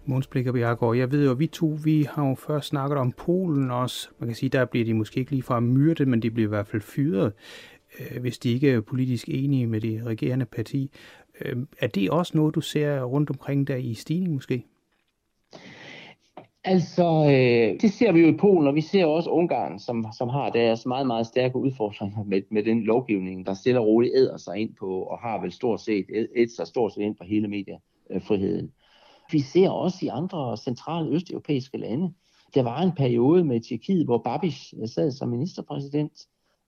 Måns 0.04 0.26
Blikker 0.26 0.52
Bjergård, 0.52 0.96
jeg 0.96 1.12
ved 1.12 1.24
jo, 1.24 1.30
at 1.30 1.38
vi 1.38 1.46
to, 1.46 1.78
vi 1.84 2.08
har 2.10 2.28
jo 2.28 2.34
først 2.34 2.68
snakket 2.68 2.98
om 2.98 3.12
Polen 3.12 3.70
også. 3.70 4.08
Man 4.18 4.28
kan 4.28 4.36
sige, 4.36 4.48
der 4.48 4.64
bliver 4.64 4.84
de 4.84 4.94
måske 4.94 5.20
ikke 5.20 5.30
lige 5.30 5.42
fra 5.42 5.60
myrdet, 5.60 6.08
men 6.08 6.22
de 6.22 6.30
bliver 6.30 6.48
i 6.48 6.54
hvert 6.54 6.66
fald 6.66 6.82
fyret 6.82 7.32
Øh, 8.00 8.20
hvis 8.20 8.38
de 8.38 8.52
ikke 8.52 8.70
er 8.70 8.80
politisk 8.80 9.28
enige 9.28 9.66
med 9.66 9.80
det 9.80 10.06
regerende 10.06 10.46
parti. 10.46 10.90
Øh, 11.40 11.56
er 11.78 11.86
det 11.86 12.10
også 12.10 12.36
noget, 12.36 12.54
du 12.54 12.60
ser 12.60 13.02
rundt 13.02 13.30
omkring 13.30 13.66
der 13.66 13.76
i 13.76 13.94
stigning 13.94 14.34
måske? 14.34 14.64
Altså, 16.64 17.24
øh, 17.24 17.80
det 17.80 17.92
ser 17.92 18.12
vi 18.12 18.20
jo 18.20 18.28
i 18.28 18.36
Polen, 18.36 18.66
og 18.66 18.74
vi 18.74 18.80
ser 18.80 19.04
også 19.04 19.30
Ungarn, 19.30 19.78
som, 19.78 20.06
som 20.18 20.28
har 20.28 20.50
deres 20.50 20.86
meget, 20.86 21.06
meget 21.06 21.26
stærke 21.26 21.56
udfordringer 21.56 22.24
med, 22.24 22.42
med 22.50 22.62
den 22.64 22.82
lovgivning, 22.82 23.46
der 23.46 23.54
stille 23.54 23.80
og 23.80 23.86
roligt 23.86 24.14
æder 24.16 24.36
sig 24.36 24.58
ind 24.58 24.74
på, 24.80 25.02
og 25.02 25.18
har 25.18 25.40
vel 25.40 25.52
stort 25.52 25.80
set 25.80 26.06
æder 26.36 26.54
sig 26.56 26.66
stort 26.66 26.92
set 26.92 27.02
ind 27.02 27.16
på 27.16 27.24
hele 27.24 27.48
mediefriheden. 27.48 28.70
Vi 29.32 29.40
ser 29.40 29.70
også 29.70 29.98
i 30.02 30.08
andre 30.08 30.56
centrale 30.56 31.10
østeuropæiske 31.10 31.78
lande. 31.78 32.12
Der 32.54 32.62
var 32.62 32.82
en 32.82 32.92
periode 32.92 33.44
med 33.44 33.60
Tjekkiet, 33.60 34.04
hvor 34.04 34.18
Babiš 34.18 34.74
sad 34.86 35.10
som 35.10 35.28
ministerpræsident, 35.28 36.12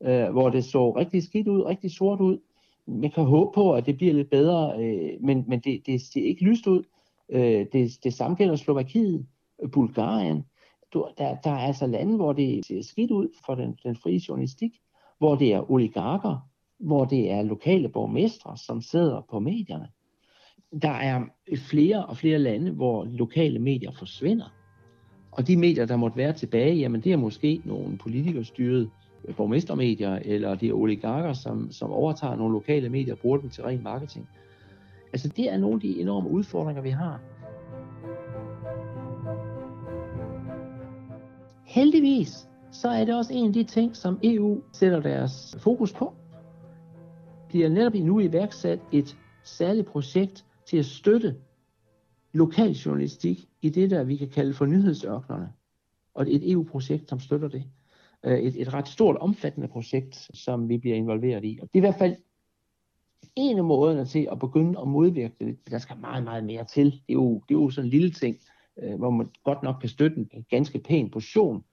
øh, 0.02 0.30
hvor 0.30 0.50
det 0.50 0.64
så 0.64 0.90
rigtig 0.90 1.22
skidt 1.22 1.48
ud, 1.48 1.62
rigtig 1.62 1.90
sort 1.90 2.20
ud. 2.20 2.38
Man 2.86 3.10
kan 3.10 3.24
håbe 3.24 3.50
på, 3.54 3.74
at 3.74 3.86
det 3.86 3.96
bliver 3.96 4.14
lidt 4.14 4.30
bedre, 4.30 4.84
øh, 4.84 5.24
men, 5.24 5.44
men 5.48 5.60
det, 5.60 5.86
det 5.86 6.00
ser 6.00 6.24
ikke 6.24 6.44
lyst 6.44 6.66
ud. 6.66 6.82
Øh, 7.28 7.66
det, 7.72 7.98
det 8.04 8.14
samme 8.14 8.36
gælder 8.36 8.56
Slovakiet, 8.56 9.26
Bulgarien. 9.72 10.44
Du, 10.92 11.08
der, 11.18 11.36
der 11.44 11.50
er 11.50 11.58
altså 11.58 11.86
lande, 11.86 12.16
hvor 12.16 12.32
det 12.32 12.66
ser 12.66 12.82
skidt 12.82 13.10
ud 13.10 13.28
for 13.46 13.54
den, 13.54 13.78
den 13.82 13.96
frie 13.96 14.20
journalistik, 14.28 14.72
hvor 15.18 15.34
det 15.34 15.52
er 15.52 15.70
oligarker, 15.70 16.48
hvor 16.78 17.04
det 17.04 17.30
er 17.30 17.42
lokale 17.42 17.88
borgmestre, 17.88 18.56
som 18.56 18.80
sidder 18.80 19.22
på 19.30 19.40
medierne. 19.40 19.88
Der 20.82 20.90
er 20.90 21.24
flere 21.56 22.06
og 22.06 22.16
flere 22.16 22.38
lande, 22.38 22.70
hvor 22.70 23.04
lokale 23.04 23.58
medier 23.58 23.92
forsvinder. 23.98 24.54
Og 25.30 25.46
de 25.46 25.56
medier, 25.56 25.86
der 25.86 25.96
måtte 25.96 26.16
være 26.16 26.32
tilbage, 26.32 26.74
jamen 26.74 27.00
det 27.00 27.12
er 27.12 27.16
måske 27.16 27.62
nogle 27.64 27.98
politikerstyrede 27.98 28.90
borgmestermedier, 29.36 30.18
eller 30.24 30.54
det 30.54 30.68
er 30.68 30.72
oligarker, 30.72 31.32
som, 31.32 31.70
som 31.70 31.90
overtager 31.90 32.36
nogle 32.36 32.52
lokale 32.52 32.88
medier 32.88 33.14
og 33.14 33.18
bruger 33.18 33.38
dem 33.38 33.50
til 33.50 33.64
ren 33.64 33.82
marketing. 33.82 34.28
Altså 35.12 35.28
det 35.28 35.52
er 35.52 35.56
nogle 35.56 35.74
af 35.74 35.80
de 35.80 36.00
enorme 36.00 36.30
udfordringer, 36.30 36.82
vi 36.82 36.90
har. 36.90 37.20
Heldigvis, 41.64 42.48
så 42.70 42.88
er 42.88 43.04
det 43.04 43.16
også 43.16 43.34
en 43.34 43.46
af 43.46 43.52
de 43.52 43.64
ting, 43.64 43.96
som 43.96 44.18
EU 44.22 44.62
sætter 44.72 45.00
deres 45.00 45.56
fokus 45.58 45.92
på. 45.92 46.14
De 47.52 47.64
er 47.64 47.68
netop 47.68 47.94
nu 47.94 48.20
iværksat 48.20 48.80
et 48.92 49.16
særligt 49.44 49.86
projekt 49.86 50.44
til 50.66 50.76
at 50.76 50.84
støtte 50.84 51.36
lokal 52.32 52.70
journalistik 52.70 53.48
i 53.62 53.68
det, 53.68 53.90
der 53.90 54.04
vi 54.04 54.16
kan 54.16 54.28
kalde 54.28 54.54
for 54.54 54.66
nyhedsørknerne. 54.66 55.48
Og 56.14 56.32
et 56.32 56.52
EU-projekt, 56.52 57.08
som 57.08 57.20
støtter 57.20 57.48
det. 57.48 57.64
Øh, 58.24 58.38
et, 58.38 58.60
et 58.60 58.74
ret 58.74 58.88
stort, 58.88 59.16
omfattende 59.16 59.68
projekt, 59.68 60.30
som 60.34 60.68
vi 60.68 60.78
bliver 60.78 60.96
involveret 60.96 61.44
i. 61.44 61.58
Og 61.62 61.68
det 61.68 61.74
er 61.74 61.78
i 61.78 61.88
hvert 61.88 61.98
fald 61.98 62.16
en 63.36 63.58
af 63.58 63.64
måderne 63.64 64.04
til 64.04 64.28
at 64.32 64.38
begynde 64.38 64.80
at 64.80 64.88
modvirke 64.88 65.34
det. 65.40 65.58
Der 65.70 65.78
skal 65.78 65.96
meget, 66.00 66.24
meget 66.24 66.44
mere 66.44 66.64
til. 66.64 66.84
Det 66.84 67.00
er 67.08 67.12
jo, 67.12 67.42
det 67.48 67.54
er 67.54 67.58
jo 67.58 67.70
sådan 67.70 67.86
en 67.86 67.90
lille 67.90 68.10
ting. 68.10 68.36
øh, 68.82 68.94
hvor 68.98 69.10
man 69.10 69.28
godt 69.44 69.62
nok 69.62 69.76
kan 69.80 69.88
støtte 69.88 70.16
en 70.16 70.44
ganske 70.50 70.78
pæn 70.78 71.10
portion 71.10 71.64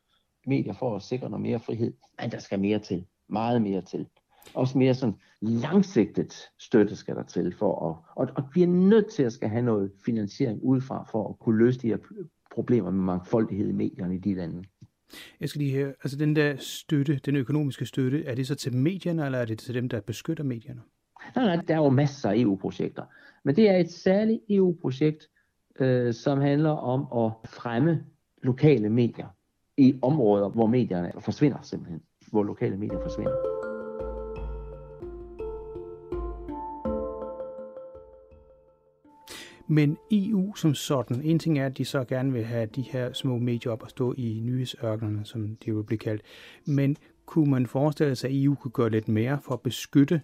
medier 0.47 0.73
for 0.73 0.95
at 0.95 1.01
sikre 1.01 1.30
noget 1.30 1.41
mere 1.41 1.59
frihed. 1.59 1.93
Men 2.22 2.31
der 2.31 2.39
skal 2.39 2.59
mere 2.59 2.80
til. 2.80 3.05
Meget 3.30 3.61
mere 3.61 3.81
til. 3.81 4.07
Også 4.53 4.77
mere 4.77 4.93
sådan 4.93 5.15
langsigtet 5.41 6.34
støtte 6.59 6.95
skal 6.95 7.15
der 7.15 7.23
til 7.23 7.55
for 7.55 7.89
at, 7.89 7.97
og, 8.15 8.27
og 8.35 8.43
vi 8.53 8.63
er 8.63 8.67
nødt 8.67 9.11
til 9.11 9.23
at 9.23 9.34
skal 9.34 9.49
have 9.49 9.61
noget 9.61 9.91
finansiering 10.05 10.63
udefra 10.63 11.03
for 11.11 11.30
at 11.30 11.39
kunne 11.39 11.57
løse 11.57 11.80
de 11.80 11.88
her 11.88 11.97
problemer 12.51 12.91
med 12.91 13.03
mangfoldighed 13.03 13.69
i 13.69 13.72
medierne 13.72 14.15
i 14.15 14.17
de 14.17 14.34
lande. 14.34 14.63
Jeg 15.40 15.49
skal 15.49 15.60
lige 15.60 15.77
høre, 15.77 15.88
altså 15.88 16.18
den 16.18 16.36
der 16.36 16.56
støtte, 16.57 17.19
den 17.26 17.36
økonomiske 17.36 17.86
støtte, 17.86 18.26
er 18.26 18.36
det 18.36 18.48
så 18.48 18.56
til 18.56 18.76
medierne, 18.76 19.26
eller 19.26 19.38
er 19.38 19.45
det 19.45 19.60
til 19.60 19.76
dem, 19.76 19.90
der 19.90 20.02
beskytter 20.02 20.44
medierne? 20.44 20.82
Nej, 21.36 21.45
nej, 21.45 21.65
der 21.68 21.73
er 21.73 21.77
jo 21.77 21.90
masser 21.90 22.30
af 22.30 22.38
EU-projekter. 22.38 23.03
Men 23.44 23.56
det 23.56 23.69
er 23.69 23.77
et 23.77 23.91
særligt 23.91 24.41
EU-projekt, 24.49 25.30
øh, 25.80 26.14
som 26.14 26.41
handler 26.41 26.69
om 26.69 27.26
at 27.26 27.49
fremme 27.49 28.06
lokale 28.44 28.90
medier 28.90 29.27
i 29.77 29.99
områder, 30.02 30.49
hvor 30.49 30.68
medierne 30.68 31.11
forsvinder 31.19 31.61
simpelthen. 31.61 32.02
Hvor 32.32 32.44
lokale 32.44 32.77
medier 32.77 33.02
forsvinder. 33.02 33.64
Men 39.67 39.97
EU 40.11 40.55
som 40.55 40.73
sådan, 40.73 41.21
en 41.21 41.39
ting 41.39 41.59
er, 41.59 41.65
at 41.65 41.77
de 41.77 41.85
så 41.85 42.03
gerne 42.03 42.33
vil 42.33 42.43
have 42.43 42.65
de 42.65 42.81
her 42.81 43.13
små 43.13 43.37
medier 43.37 43.71
op 43.71 43.83
at 43.83 43.89
stå 43.89 44.13
i 44.17 44.41
nyhedsørkenerne, 44.43 45.25
som 45.25 45.55
de 45.65 45.75
vil 45.75 45.83
blive 45.83 45.99
kaldt. 45.99 46.21
Men 46.65 46.97
kunne 47.25 47.51
man 47.51 47.67
forestille 47.67 48.15
sig, 48.15 48.29
at 48.29 48.35
EU 48.35 48.55
kunne 48.55 48.71
gøre 48.71 48.89
lidt 48.89 49.07
mere 49.07 49.39
for 49.41 49.53
at 49.53 49.61
beskytte 49.61 50.21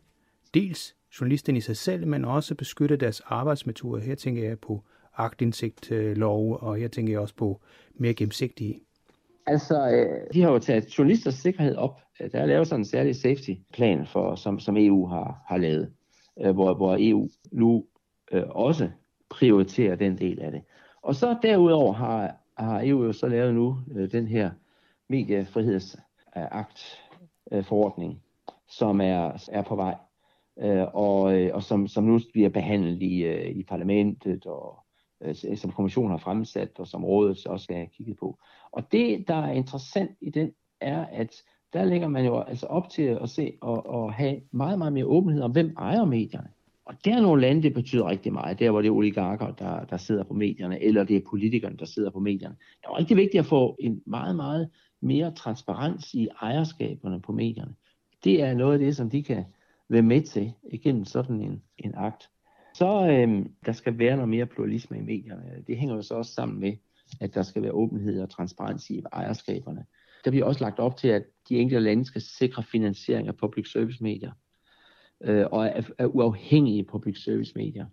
dels 0.54 0.96
journalisterne 1.20 1.58
i 1.58 1.62
sig 1.62 1.78
selv, 1.78 2.08
men 2.08 2.26
også 2.26 2.56
beskytte 2.56 2.96
deres 2.96 3.22
arbejdsmetoder. 3.26 4.02
Her 4.02 4.16
tænker 4.16 4.44
jeg 4.44 4.60
på 4.60 4.84
agtindsigt 5.18 5.92
øh, 5.92 6.18
lov, 6.18 6.58
og 6.62 6.76
her 6.76 6.88
tænker 6.88 7.14
jeg 7.14 7.20
også 7.20 7.36
på 7.36 7.62
mere 7.94 8.14
gennemsigtighed. 8.14 8.76
Altså, 9.48 9.90
øh, 9.90 10.34
de 10.34 10.42
har 10.42 10.52
jo 10.52 10.60
taget 10.60 10.98
journalisters 10.98 11.34
sikkerhed 11.34 11.76
op. 11.76 12.00
Der 12.32 12.40
er 12.40 12.46
lavet 12.46 12.68
sådan 12.68 12.82
en 12.82 12.86
særlig 12.86 13.16
safety-plan, 13.16 14.08
for, 14.08 14.36
som, 14.36 14.60
som 14.60 14.78
EU 14.78 15.08
har, 15.08 15.44
har 15.48 15.58
lavet, 15.58 15.94
øh, 16.42 16.52
hvor, 16.52 16.74
hvor 16.74 16.98
EU 17.00 17.30
nu 17.52 17.86
øh, 18.32 18.44
også 18.50 18.90
prioritere 19.32 19.96
den 19.96 20.18
del 20.18 20.42
af 20.42 20.52
det. 20.52 20.62
Og 21.02 21.16
så 21.16 21.38
derudover 21.42 21.94
har, 21.94 22.36
har 22.58 22.82
EU 22.84 23.04
jo 23.04 23.14
så 23.14 23.28
lavet 23.28 23.54
nu 23.54 23.78
øh, 23.92 24.12
den 24.12 24.28
her 24.28 24.52
mediefrihedsakt 25.10 27.00
øh, 27.52 27.64
forordning, 27.64 28.24
som 28.70 29.02
er, 29.02 29.50
er 29.52 29.62
på 29.62 29.76
vej, 29.76 29.96
øh, 30.60 30.88
og, 30.94 31.40
øh, 31.40 31.50
og 31.54 31.64
som, 31.64 31.88
som 31.88 32.04
nu 32.04 32.20
bliver 32.34 32.50
behandlet 32.50 33.02
i, 33.02 33.24
øh, 33.24 33.56
i 33.56 33.64
parlamentet, 33.64 34.46
og 34.46 34.80
øh, 35.22 35.36
som 35.58 35.72
kommissionen 35.72 36.12
har 36.12 36.18
fremsat, 36.18 36.80
og 36.80 36.88
som 36.88 37.06
rådet 37.06 37.48
også 37.48 37.64
skal 37.64 37.76
have 37.76 37.88
kigget 37.88 38.18
på. 38.18 38.38
Og 38.72 38.92
det, 38.92 39.28
der 39.28 39.36
er 39.36 39.52
interessant 39.52 40.12
i 40.22 40.30
den, 40.30 40.52
er, 40.82 41.06
at 41.06 41.44
der 41.74 41.86
lægger 41.86 42.08
man 42.08 42.26
jo 42.26 42.40
altså 42.40 42.66
op 42.66 42.90
til 42.90 43.04
at 43.04 43.30
se 43.30 43.58
og, 43.62 43.86
og 43.86 44.14
have 44.14 44.42
meget, 44.52 44.78
meget 44.78 44.94
mere 44.94 45.06
åbenhed 45.06 45.42
om, 45.42 45.52
hvem 45.52 45.76
ejer 45.78 46.06
medierne. 46.06 46.50
Og 46.92 46.98
der 47.06 47.16
er 47.16 47.22
nogle 47.22 47.42
lande, 47.42 47.64
det 47.64 47.74
betyder 47.74 48.10
rigtig 48.10 48.34
meget. 48.34 48.60
Der, 48.60 48.72
hvor 48.72 48.82
det 48.82 48.88
er 48.88 48.92
oligarker, 48.92 49.52
der, 49.52 49.86
der 49.86 49.98
sidder 49.98 50.24
på 50.24 50.34
medierne, 50.34 50.84
eller 50.84 51.04
det 51.04 51.16
er 51.16 51.22
politikerne, 51.30 51.78
der 51.78 51.86
sidder 51.86 52.10
på 52.10 52.20
medierne. 52.20 52.56
Det 52.82 52.86
er 52.86 52.98
rigtig 53.00 53.18
vigtigt 53.18 53.40
at 53.40 53.46
få 53.46 53.76
en 53.80 54.02
meget, 54.06 54.36
meget 54.36 54.70
mere 55.02 55.32
transparens 55.32 56.14
i 56.14 56.28
ejerskaberne 56.42 57.22
på 57.22 57.32
medierne. 57.32 57.74
Det 58.24 58.42
er 58.42 58.54
noget 58.54 58.74
af 58.74 58.80
det, 58.80 58.96
som 58.96 59.10
de 59.10 59.24
kan 59.24 59.44
være 59.90 60.02
med 60.02 60.22
til 60.22 60.54
igennem 60.72 61.06
sådan 61.06 61.42
en, 61.42 61.62
en 61.78 61.94
akt. 61.96 62.30
Så 62.74 63.08
øhm, 63.12 63.52
der 63.66 63.72
skal 63.72 64.00
være 64.00 64.16
noget 64.16 64.30
mere 64.30 64.46
pluralisme 64.46 64.98
i 64.98 65.02
medierne. 65.02 65.64
Det 65.68 65.78
hænger 65.78 65.96
jo 65.96 66.02
så 66.02 66.14
også 66.14 66.34
sammen 66.34 66.60
med, 66.60 66.74
at 67.22 67.36
der 67.36 67.42
skal 67.42 67.62
være 67.62 67.72
åbenhed 67.72 68.22
og 68.22 68.30
transparens 68.30 68.90
i 68.90 69.02
ejerskaberne. 69.14 69.86
Der 70.26 70.32
bliver 70.32 70.46
også 70.46 70.64
lagt 70.64 70.80
op 70.80 70.98
til, 70.98 71.08
at 71.08 71.24
de 71.50 71.58
enkelte 71.58 71.84
lande 71.84 72.06
skal 72.06 72.22
sikre 72.22 72.64
finansiering 72.64 73.28
af 73.28 73.38
public 73.38 73.72
service 73.72 74.04
medier 74.04 74.32
øh, 75.24 75.46
og 75.52 75.66
er, 75.66 75.82
er 75.98 76.06
uafhængige 76.06 76.84
public 76.84 77.24
service 77.24 77.54
medier. 77.56 77.86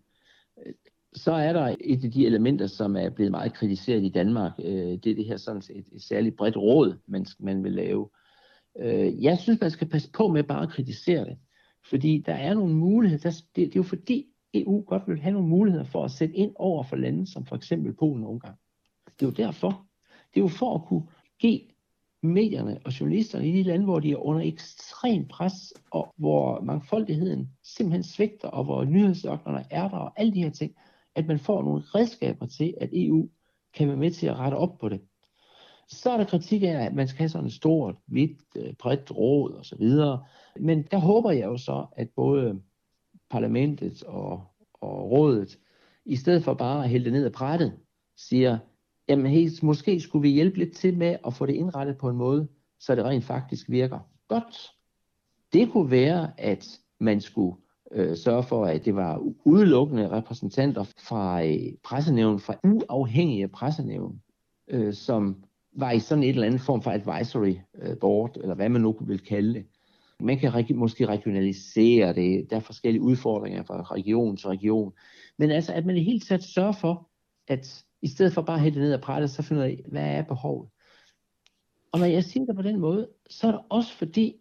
Øh, 0.67 0.73
så 1.13 1.33
er 1.33 1.53
der 1.53 1.77
et 1.81 2.05
af 2.05 2.11
de 2.11 2.27
elementer, 2.27 2.67
som 2.67 2.97
er 2.97 3.11
blevet 3.11 3.31
meget 3.31 3.55
kritiseret 3.55 4.05
i 4.05 4.09
Danmark. 4.09 4.53
Øh, 4.59 4.75
det 4.75 5.07
er 5.07 5.15
det 5.15 5.25
her 5.25 5.37
sådan 5.37 5.63
et, 5.71 5.87
et 5.93 6.03
særligt 6.03 6.37
bredt 6.37 6.57
råd, 6.57 6.97
man, 7.07 7.27
man 7.39 7.65
vil 7.65 7.73
lave. 7.73 8.09
Øh, 8.79 9.23
jeg 9.23 9.39
synes, 9.39 9.61
man 9.61 9.71
skal 9.71 9.89
passe 9.89 10.11
på 10.11 10.29
med 10.29 10.43
bare 10.43 10.63
at 10.63 10.69
kritisere 10.69 11.25
det. 11.25 11.39
Fordi 11.91 12.23
der 12.27 12.35
er 12.35 12.55
nogle 12.55 12.75
muligheder. 12.75 13.23
Der, 13.23 13.31
det, 13.31 13.67
det 13.67 13.77
er 13.77 13.81
jo 13.81 13.83
fordi 13.83 14.27
EU 14.55 14.85
godt 14.87 15.03
vil 15.07 15.21
have 15.21 15.33
nogle 15.33 15.49
muligheder 15.49 15.85
for 15.85 16.05
at 16.05 16.11
sætte 16.11 16.35
ind 16.35 16.53
over 16.57 16.83
for 16.83 16.97
lande, 16.97 17.27
som 17.27 17.47
for 17.47 17.57
eksempel 17.57 17.95
Polen 17.95 18.25
og 18.25 18.31
Ungarn. 18.31 18.55
Det 19.07 19.27
er 19.27 19.27
jo 19.27 19.47
derfor. 19.47 19.87
Det 20.35 20.41
er 20.41 20.45
jo 20.45 20.49
for 20.49 20.75
at 20.75 20.85
kunne 20.89 21.07
give 21.39 21.61
medierne 22.23 22.81
og 22.85 23.01
journalisterne 23.01 23.49
i 23.49 23.53
de 23.53 23.63
lande, 23.63 23.85
hvor 23.85 24.01
de 24.01 24.13
er 24.13 24.27
under 24.27 24.43
ekstrem 24.43 25.29
pres, 25.29 25.75
og 25.91 26.15
hvor 26.17 26.61
mangfoldigheden 26.61 27.51
simpelthen 27.63 28.03
svigter, 28.03 28.49
og 28.49 28.65
hvor 28.65 28.85
nyhedsdoktorerne 28.85 29.65
er 29.71 29.89
der, 29.89 29.97
og 29.97 30.13
alle 30.21 30.35
de 30.35 30.43
her 30.43 30.51
ting, 30.51 30.75
at 31.15 31.27
man 31.27 31.39
får 31.39 31.63
nogle 31.63 31.83
redskaber 31.95 32.47
til, 32.47 32.75
at 32.81 32.91
EU 32.93 33.29
kan 33.75 33.89
være 33.89 33.97
med 33.97 34.11
til 34.11 34.27
at 34.27 34.37
rette 34.37 34.55
op 34.55 34.79
på 34.79 34.89
det. 34.89 35.01
Så 35.89 36.11
er 36.11 36.17
der 36.17 36.25
kritik 36.25 36.63
af, 36.63 36.69
at 36.69 36.95
man 36.95 37.09
skal 37.09 37.19
have 37.19 37.29
sådan 37.29 37.47
et 37.47 37.53
stort, 37.53 37.97
hvidt, 38.07 38.39
øh, 38.57 38.75
bredt 38.75 39.11
råd 39.17 39.53
og 39.53 39.65
så 39.65 39.77
videre. 39.77 40.25
Men 40.61 40.83
der 40.83 40.99
håber 40.99 41.31
jeg 41.31 41.45
jo 41.45 41.57
så, 41.57 41.87
at 41.97 42.09
både 42.17 42.63
parlamentet 43.31 44.03
og, 44.03 44.45
og 44.75 45.11
rådet, 45.11 45.59
i 46.05 46.17
stedet 46.17 46.45
for 46.45 46.55
bare 46.55 46.85
at 46.85 46.91
hælde 46.91 47.05
det 47.05 47.13
ned 47.13 47.25
af 47.25 47.33
brættet, 47.33 47.79
siger, 48.17 48.59
jamen 49.09 49.27
hey, 49.27 49.49
måske 49.63 50.01
skulle 50.01 50.23
vi 50.23 50.35
hjælpe 50.35 50.59
lidt 50.59 50.77
til 50.77 50.99
med 50.99 51.17
at 51.27 51.35
få 51.35 51.47
det 51.47 51.55
indrettet 51.55 51.99
på 51.99 52.09
en 52.09 52.17
måde, 52.17 52.49
så 52.81 52.95
det 52.95 53.05
rent 53.05 53.25
faktisk 53.25 53.71
virker 53.71 53.99
godt. 54.29 54.71
Det 55.53 55.73
kunne 55.73 55.91
være, 55.91 56.41
at 56.41 56.81
man 57.01 57.21
skulle 57.21 57.57
øh, 57.93 58.17
sørge 58.17 58.43
for, 58.43 58.67
at 58.67 58.85
det 58.85 58.95
var 58.95 59.23
udelukkende 59.45 60.11
repræsentanter 60.11 60.85
fra 61.09 61.45
øh, 61.47 61.73
pressenævn, 61.85 62.41
fra 62.41 62.55
uafhængige 62.65 63.49
pressenævn, 63.49 64.23
øh, 64.69 64.95
som 64.95 65.45
var 65.77 65.91
i 65.91 65.99
sådan 65.99 66.25
et 66.25 66.29
eller 66.29 66.47
andet 66.47 66.61
form 66.61 66.83
for 66.83 66.91
advisory 66.91 67.55
øh, 67.83 67.99
board, 68.01 68.37
eller 68.37 68.55
hvad 68.55 68.69
man 68.69 68.81
nu 68.81 68.97
vil 69.01 69.19
kalde 69.19 69.55
det. 69.55 69.67
Man 70.21 70.39
kan 70.39 70.55
reg- 70.55 70.75
måske 70.75 71.07
regionalisere 71.07 72.15
det. 72.15 72.51
Der 72.51 72.57
er 72.57 72.61
forskellige 72.61 73.03
udfordringer 73.03 73.63
fra 73.63 73.83
region 73.83 74.37
til 74.37 74.49
region. 74.49 74.93
Men 75.39 75.51
altså, 75.51 75.73
at 75.73 75.87
man 75.87 75.97
i 75.97 76.03
hele 76.03 76.21
taget 76.21 76.45
sørger 76.45 76.73
for, 76.73 77.09
at 77.49 77.85
i 78.03 78.09
stedet 78.09 78.33
for 78.33 78.43
bare 78.43 78.57
at 78.57 78.63
hælde 78.63 78.81
ned 78.81 78.95
og 78.95 79.01
brættet, 79.01 79.31
så 79.31 79.43
finder 79.43 79.65
jeg, 79.65 79.79
hvad 79.87 80.03
er 80.03 80.23
behovet? 80.23 80.69
Og 81.93 81.99
når 81.99 82.07
jeg 82.07 82.25
siger 82.25 82.47
det 82.47 82.57
på 82.57 82.63
den 82.63 82.81
måde, 82.81 83.09
så 83.31 83.47
er 83.47 83.53
det 83.53 83.61
også 83.69 83.93
fordi, 83.93 84.37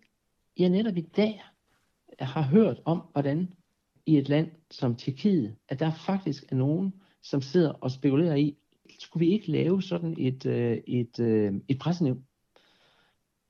jeg 0.57 0.69
netop 0.69 0.97
i 0.97 1.01
dag 1.01 1.43
har 2.19 2.41
hørt 2.41 2.81
om, 2.85 3.01
hvordan 3.11 3.53
i 4.05 4.17
et 4.17 4.29
land 4.29 4.51
som 4.71 4.95
Tjekkiet, 4.95 5.55
at 5.69 5.79
der 5.79 5.91
faktisk 5.91 6.51
er 6.51 6.55
nogen, 6.55 6.93
som 7.21 7.41
sidder 7.41 7.69
og 7.69 7.91
spekulerer 7.91 8.35
i, 8.35 8.57
skulle 8.99 9.25
vi 9.25 9.31
ikke 9.31 9.51
lave 9.51 9.81
sådan 9.81 10.15
et, 10.17 10.45
øh, 10.45 10.77
et, 10.87 11.19
et, 11.19 11.61
et 11.67 11.79
pressenævn, 11.79 12.23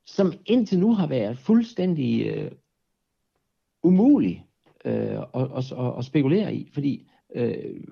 som 0.05 0.33
indtil 0.45 0.79
nu 0.79 0.93
har 0.93 1.07
været 1.07 1.37
fuldstændig 1.37 2.27
øh, 2.27 2.51
umulig 3.83 4.45
øh, 4.85 5.17
at, 5.17 5.27
at, 5.33 5.71
at, 5.71 5.97
at 5.97 6.05
spekulere 6.05 6.55
i, 6.55 6.69
fordi 6.73 7.07
øh, 7.35 7.83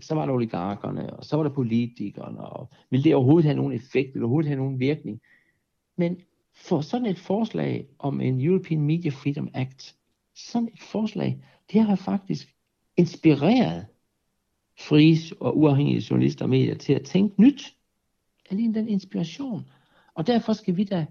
så 0.00 0.14
var 0.14 0.26
der 0.26 0.32
oligarkerne, 0.32 1.16
og 1.16 1.24
så 1.24 1.36
var 1.36 1.42
der 1.42 1.50
politikerne, 1.50 2.40
og 2.40 2.70
ville 2.90 3.04
det 3.04 3.14
overhovedet 3.14 3.44
have 3.44 3.56
nogen 3.56 3.72
effekt, 3.72 4.06
ville 4.06 4.14
det 4.14 4.22
overhovedet 4.22 4.48
have 4.48 4.58
nogen 4.58 4.80
virkning? 4.80 5.20
Men 5.96 6.20
for 6.54 6.80
sådan 6.80 7.06
et 7.06 7.18
forslag 7.18 7.86
om 7.98 8.20
en 8.20 8.40
European 8.40 8.80
Media 8.80 9.10
Freedom 9.10 9.48
Act, 9.54 9.96
sådan 10.34 10.68
et 10.74 10.80
forslag, 10.80 11.44
det 11.72 11.82
har 11.82 11.96
faktisk 11.96 12.54
inspireret 12.96 13.86
frie 14.78 15.18
og 15.40 15.58
uafhængige 15.58 16.06
journalister 16.10 16.44
og 16.44 16.50
medier 16.50 16.74
til 16.74 16.92
at 16.92 17.04
tænke 17.04 17.42
nyt. 17.42 17.76
Alene 18.50 18.74
den 18.74 18.88
inspiration. 18.88 19.70
Og 20.14 20.26
derfor 20.26 20.52
skal 20.52 20.76
vi 20.76 20.84
da, 20.84 21.06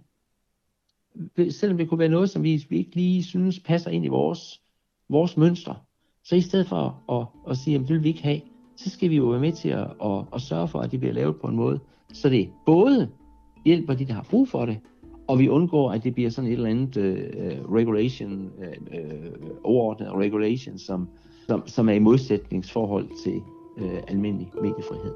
selvom 1.50 1.78
det 1.78 1.90
kunne 1.90 2.00
være 2.00 2.10
noget, 2.10 2.30
som 2.30 2.44
vi, 2.44 2.66
vi 2.70 2.78
ikke 2.78 2.96
lige 2.96 3.24
synes 3.24 3.60
passer 3.60 3.92
ind 3.92 4.06
i 4.06 4.08
vores, 4.08 4.62
vores 5.10 5.38
mønster, 5.38 5.86
så 6.24 6.36
i 6.36 6.42
stedet 6.42 6.68
for 6.68 7.04
at, 7.10 7.22
at, 7.22 7.52
at 7.52 7.58
sige, 7.58 7.76
at 7.76 7.82
det 7.82 7.90
vil 7.90 8.04
vi 8.04 8.08
ikke 8.08 8.24
have, 8.24 8.42
så 8.76 8.90
skal 8.90 9.10
vi 9.10 9.16
jo 9.16 9.26
være 9.26 9.40
med 9.40 9.52
til 9.52 9.70
at, 9.70 9.88
at, 10.06 10.24
at 10.34 10.42
sørge 10.42 10.68
for, 10.68 10.80
at 10.80 10.92
det 10.92 11.00
bliver 11.00 11.14
lavet 11.14 11.36
på 11.36 11.48
en 11.48 11.56
måde, 11.56 11.80
så 12.14 12.30
det 12.30 12.50
både 12.66 13.10
hjælper 13.66 13.94
de, 13.94 14.06
der 14.06 14.14
har 14.14 14.26
brug 14.30 14.48
for 14.48 14.66
det, 14.66 14.78
og 15.28 15.40
vi 15.40 15.50
undgår, 15.50 15.92
at 15.92 16.04
det 16.04 16.14
bliver 16.14 16.30
sådan 16.30 16.50
et 16.50 16.54
eller 16.54 16.70
andet 16.70 16.98
uh, 16.98 17.74
regulation, 17.74 18.52
uh, 18.58 19.50
overordnet 19.64 20.12
regulation, 20.14 20.78
som, 20.78 21.08
som, 21.48 21.68
som 21.68 21.90
er 21.90 21.94
i 21.94 22.00
modsætningsforhold 22.00 23.08
til 23.24 23.42
uh, 23.78 24.00
almindelig 24.08 24.52
mediefrihed. 24.62 25.14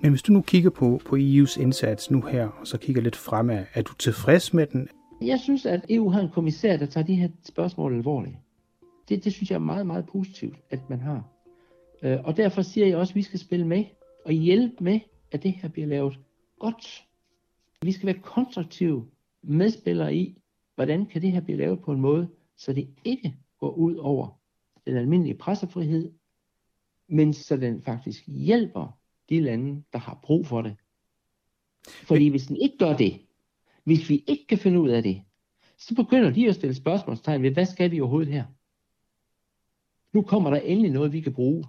Men 0.00 0.10
hvis 0.10 0.22
du 0.22 0.32
nu 0.32 0.40
kigger 0.40 0.70
på, 0.70 1.00
på 1.06 1.16
EU's 1.16 1.60
indsats 1.60 2.10
nu 2.10 2.20
her, 2.20 2.48
og 2.60 2.66
så 2.66 2.78
kigger 2.78 3.02
lidt 3.02 3.16
fremad, 3.16 3.64
er 3.74 3.82
du 3.82 3.94
tilfreds 3.94 4.54
med 4.54 4.66
den? 4.66 4.88
Jeg 5.22 5.40
synes, 5.40 5.66
at 5.66 5.80
EU 5.90 6.10
har 6.10 6.20
en 6.20 6.28
kommissær, 6.28 6.76
der 6.76 6.86
tager 6.86 7.06
de 7.06 7.14
her 7.14 7.28
spørgsmål 7.44 7.94
alvorligt 7.94 8.36
det, 9.08 9.24
det 9.24 9.32
synes 9.32 9.50
jeg 9.50 9.56
er 9.56 9.60
meget, 9.60 9.86
meget 9.86 10.06
positivt, 10.06 10.56
at 10.70 10.90
man 10.90 11.00
har. 11.00 11.28
Øh, 12.02 12.18
og 12.24 12.36
derfor 12.36 12.62
siger 12.62 12.86
jeg 12.86 12.96
også, 12.96 13.12
at 13.12 13.16
vi 13.16 13.22
skal 13.22 13.38
spille 13.38 13.66
med 13.66 13.84
og 14.24 14.32
hjælpe 14.32 14.84
med, 14.84 15.00
at 15.32 15.42
det 15.42 15.52
her 15.52 15.68
bliver 15.68 15.88
lavet 15.88 16.18
godt. 16.58 17.06
Vi 17.82 17.92
skal 17.92 18.06
være 18.06 18.22
konstruktive 18.22 19.08
medspillere 19.42 20.14
i, 20.14 20.38
hvordan 20.74 21.06
kan 21.06 21.22
det 21.22 21.32
her 21.32 21.40
blive 21.40 21.58
lavet 21.58 21.82
på 21.82 21.92
en 21.92 22.00
måde, 22.00 22.28
så 22.56 22.72
det 22.72 22.88
ikke 23.04 23.36
går 23.58 23.70
ud 23.70 23.96
over 23.96 24.40
den 24.86 24.96
almindelige 24.96 25.38
pressefrihed, 25.38 26.12
men 27.08 27.32
så 27.32 27.56
den 27.56 27.82
faktisk 27.82 28.24
hjælper 28.26 28.98
de 29.28 29.40
lande, 29.40 29.82
der 29.92 29.98
har 29.98 30.20
brug 30.22 30.46
for 30.46 30.62
det. 30.62 30.76
Fordi 31.88 32.28
hvis 32.28 32.46
den 32.46 32.56
ikke 32.56 32.78
gør 32.78 32.96
det, 32.96 33.20
hvis 33.84 34.10
vi 34.10 34.24
ikke 34.26 34.46
kan 34.46 34.58
finde 34.58 34.80
ud 34.80 34.88
af 34.88 35.02
det, 35.02 35.22
så 35.78 35.94
begynder 35.94 36.30
de 36.30 36.48
at 36.48 36.54
stille 36.54 36.74
spørgsmålstegn 36.74 37.42
ved, 37.42 37.50
hvad 37.50 37.66
skal 37.66 37.90
vi 37.90 38.00
overhovedet 38.00 38.32
her? 38.32 38.44
Nu 40.14 40.22
kommer 40.22 40.50
der 40.50 40.56
endelig 40.56 40.90
noget, 40.90 41.12
vi 41.12 41.20
kan 41.20 41.32
bruge 41.32 41.64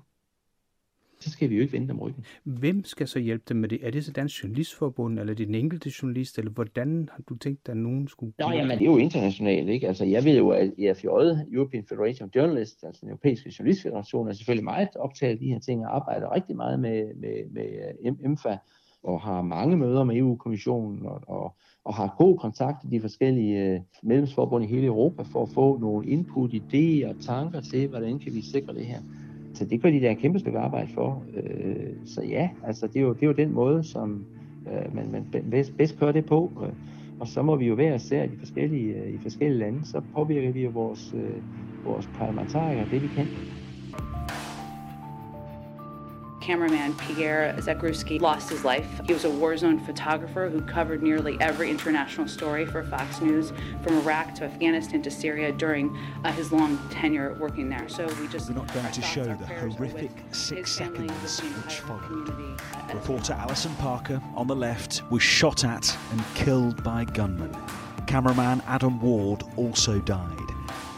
så 1.19 1.31
skal 1.31 1.49
vi 1.49 1.55
jo 1.55 1.61
ikke 1.61 1.73
vente 1.73 1.91
om 1.91 1.99
ryggen. 1.99 2.25
Hvem 2.43 2.83
skal 2.83 3.07
så 3.07 3.19
hjælpe 3.19 3.43
dem 3.49 3.57
med 3.57 3.69
det? 3.69 3.87
Er 3.87 3.91
det 3.91 4.05
så 4.05 4.11
Dansk 4.11 4.43
Journalistforbund, 4.43 5.19
eller 5.19 5.33
er 5.33 5.35
det 5.35 5.47
den 5.47 5.55
enkelte 5.55 5.91
journalist, 6.01 6.37
eller 6.37 6.51
hvordan 6.51 7.09
har 7.11 7.23
du 7.29 7.37
tænkt, 7.37 7.69
at 7.69 7.77
nogen 7.77 8.07
skulle... 8.07 8.33
Nå, 8.39 8.51
jamen, 8.51 8.79
det 8.79 8.85
er 8.87 8.91
jo 8.91 8.97
internationalt, 8.97 9.69
ikke? 9.69 9.87
Altså, 9.87 10.05
jeg 10.05 10.23
ved 10.23 10.37
jo, 10.37 10.49
at 10.49 10.73
EFJ, 10.77 11.05
European 11.05 11.85
Federation 11.89 12.29
of 12.29 12.35
Journalists, 12.35 12.83
altså 12.83 12.99
den 13.01 13.09
europæiske 13.09 13.53
journalistfederation, 13.59 14.27
er 14.27 14.33
selvfølgelig 14.33 14.63
meget 14.63 14.89
optaget 14.95 15.31
af 15.33 15.39
de 15.39 15.47
her 15.47 15.59
ting, 15.59 15.85
og 15.85 15.95
arbejder 15.95 16.35
rigtig 16.35 16.55
meget 16.55 16.79
med, 16.79 17.15
med, 17.15 17.49
med 17.51 17.65
EMFA, 18.25 18.57
og 19.05 19.21
har 19.21 19.41
mange 19.41 19.77
møder 19.77 20.03
med 20.03 20.15
EU-kommissionen, 20.15 21.05
og, 21.05 21.21
og, 21.27 21.55
og 21.85 21.93
har 21.93 22.15
god 22.17 22.37
kontakt 22.37 22.81
til 22.81 22.91
de 22.91 23.01
forskellige 23.01 23.63
øh, 23.63 23.79
medlemsforbund 24.03 24.63
i 24.63 24.67
hele 24.67 24.85
Europa, 24.85 25.23
for 25.23 25.43
at 25.43 25.49
få 25.49 25.77
nogle 25.77 26.07
input, 26.07 26.51
idéer 26.53 27.09
og 27.09 27.15
tanker 27.21 27.61
til, 27.61 27.87
hvordan 27.87 28.19
kan 28.19 28.33
vi 28.33 28.41
sikre 28.41 28.73
det 28.73 28.85
her. 28.85 28.99
Så 29.53 29.65
det 29.65 29.81
gør 29.81 29.89
de 29.89 30.01
der 30.01 30.09
en 30.09 30.17
kæmpe 30.17 30.39
stykke 30.39 30.59
arbejde 30.59 30.87
for. 30.93 31.23
Øh, 31.35 31.95
så 32.05 32.21
ja, 32.21 32.49
altså 32.63 32.87
det 32.87 32.95
er 32.95 33.01
jo, 33.01 33.13
det 33.13 33.23
er 33.23 33.27
jo 33.27 33.33
den 33.33 33.53
måde, 33.53 33.83
som 33.83 34.25
øh, 34.67 34.95
man, 34.95 35.11
man 35.11 35.25
bedst, 35.51 35.77
bedst 35.77 35.99
kører 35.99 36.11
det 36.11 36.25
på. 36.25 36.51
Øh, 36.63 36.73
og 37.19 37.27
så 37.27 37.41
må 37.41 37.55
vi 37.55 37.67
jo 37.67 37.75
være 37.75 37.95
især 37.95 38.23
i 38.23 38.27
de 38.27 38.37
forskellige, 38.37 38.93
øh, 38.93 39.13
i 39.13 39.17
forskellige 39.17 39.59
lande, 39.59 39.85
så 39.85 40.01
påvirker 40.15 40.51
vi 40.51 40.63
jo 40.63 40.69
vores, 40.69 41.13
øh, 41.13 41.41
vores 41.85 42.09
parlamentarikere 42.17 42.89
det, 42.91 43.01
vi 43.01 43.07
kan. 43.07 43.27
Cameraman 46.45 46.93
Pierre 46.97 47.55
Zagruski 47.57 48.21
lost 48.21 48.51
his 48.51 48.63
life. 48.63 48.87
He 49.05 49.13
was 49.13 49.25
a 49.25 49.29
war 49.31 49.57
zone 49.57 49.79
photographer 49.79 50.47
who 50.47 50.61
covered 50.61 51.01
nearly 51.01 51.37
every 51.41 51.71
international 51.71 52.27
story 52.27 52.67
for 52.67 52.83
Fox 52.83 53.19
News 53.19 53.51
from 53.81 53.97
Iraq 53.97 54.35
to 54.35 54.43
Afghanistan 54.43 55.01
to 55.01 55.09
Syria 55.09 55.51
during 55.51 55.97
uh, 56.23 56.31
his 56.33 56.51
long 56.51 56.77
tenure 56.89 57.35
working 57.39 57.67
there. 57.67 57.89
So 57.89 58.05
we 58.21 58.27
just 58.27 58.49
we're 58.49 58.57
not 58.57 58.71
going 58.75 58.91
to 58.91 59.01
show 59.01 59.23
the 59.23 59.45
horrific 59.47 60.11
six 60.33 60.71
seconds 60.71 61.41
which 61.41 61.79
followed. 61.79 62.61
Reporter 62.93 63.33
Alison 63.33 63.73
Parker 63.77 64.21
on 64.35 64.45
the 64.45 64.55
left 64.55 65.01
was 65.09 65.23
shot 65.23 65.63
at 65.63 65.97
and 66.11 66.23
killed 66.35 66.83
by 66.83 67.05
gunmen. 67.05 67.57
Cameraman 68.05 68.61
Adam 68.67 69.01
Ward 69.01 69.41
also 69.57 69.99
died. 70.01 70.37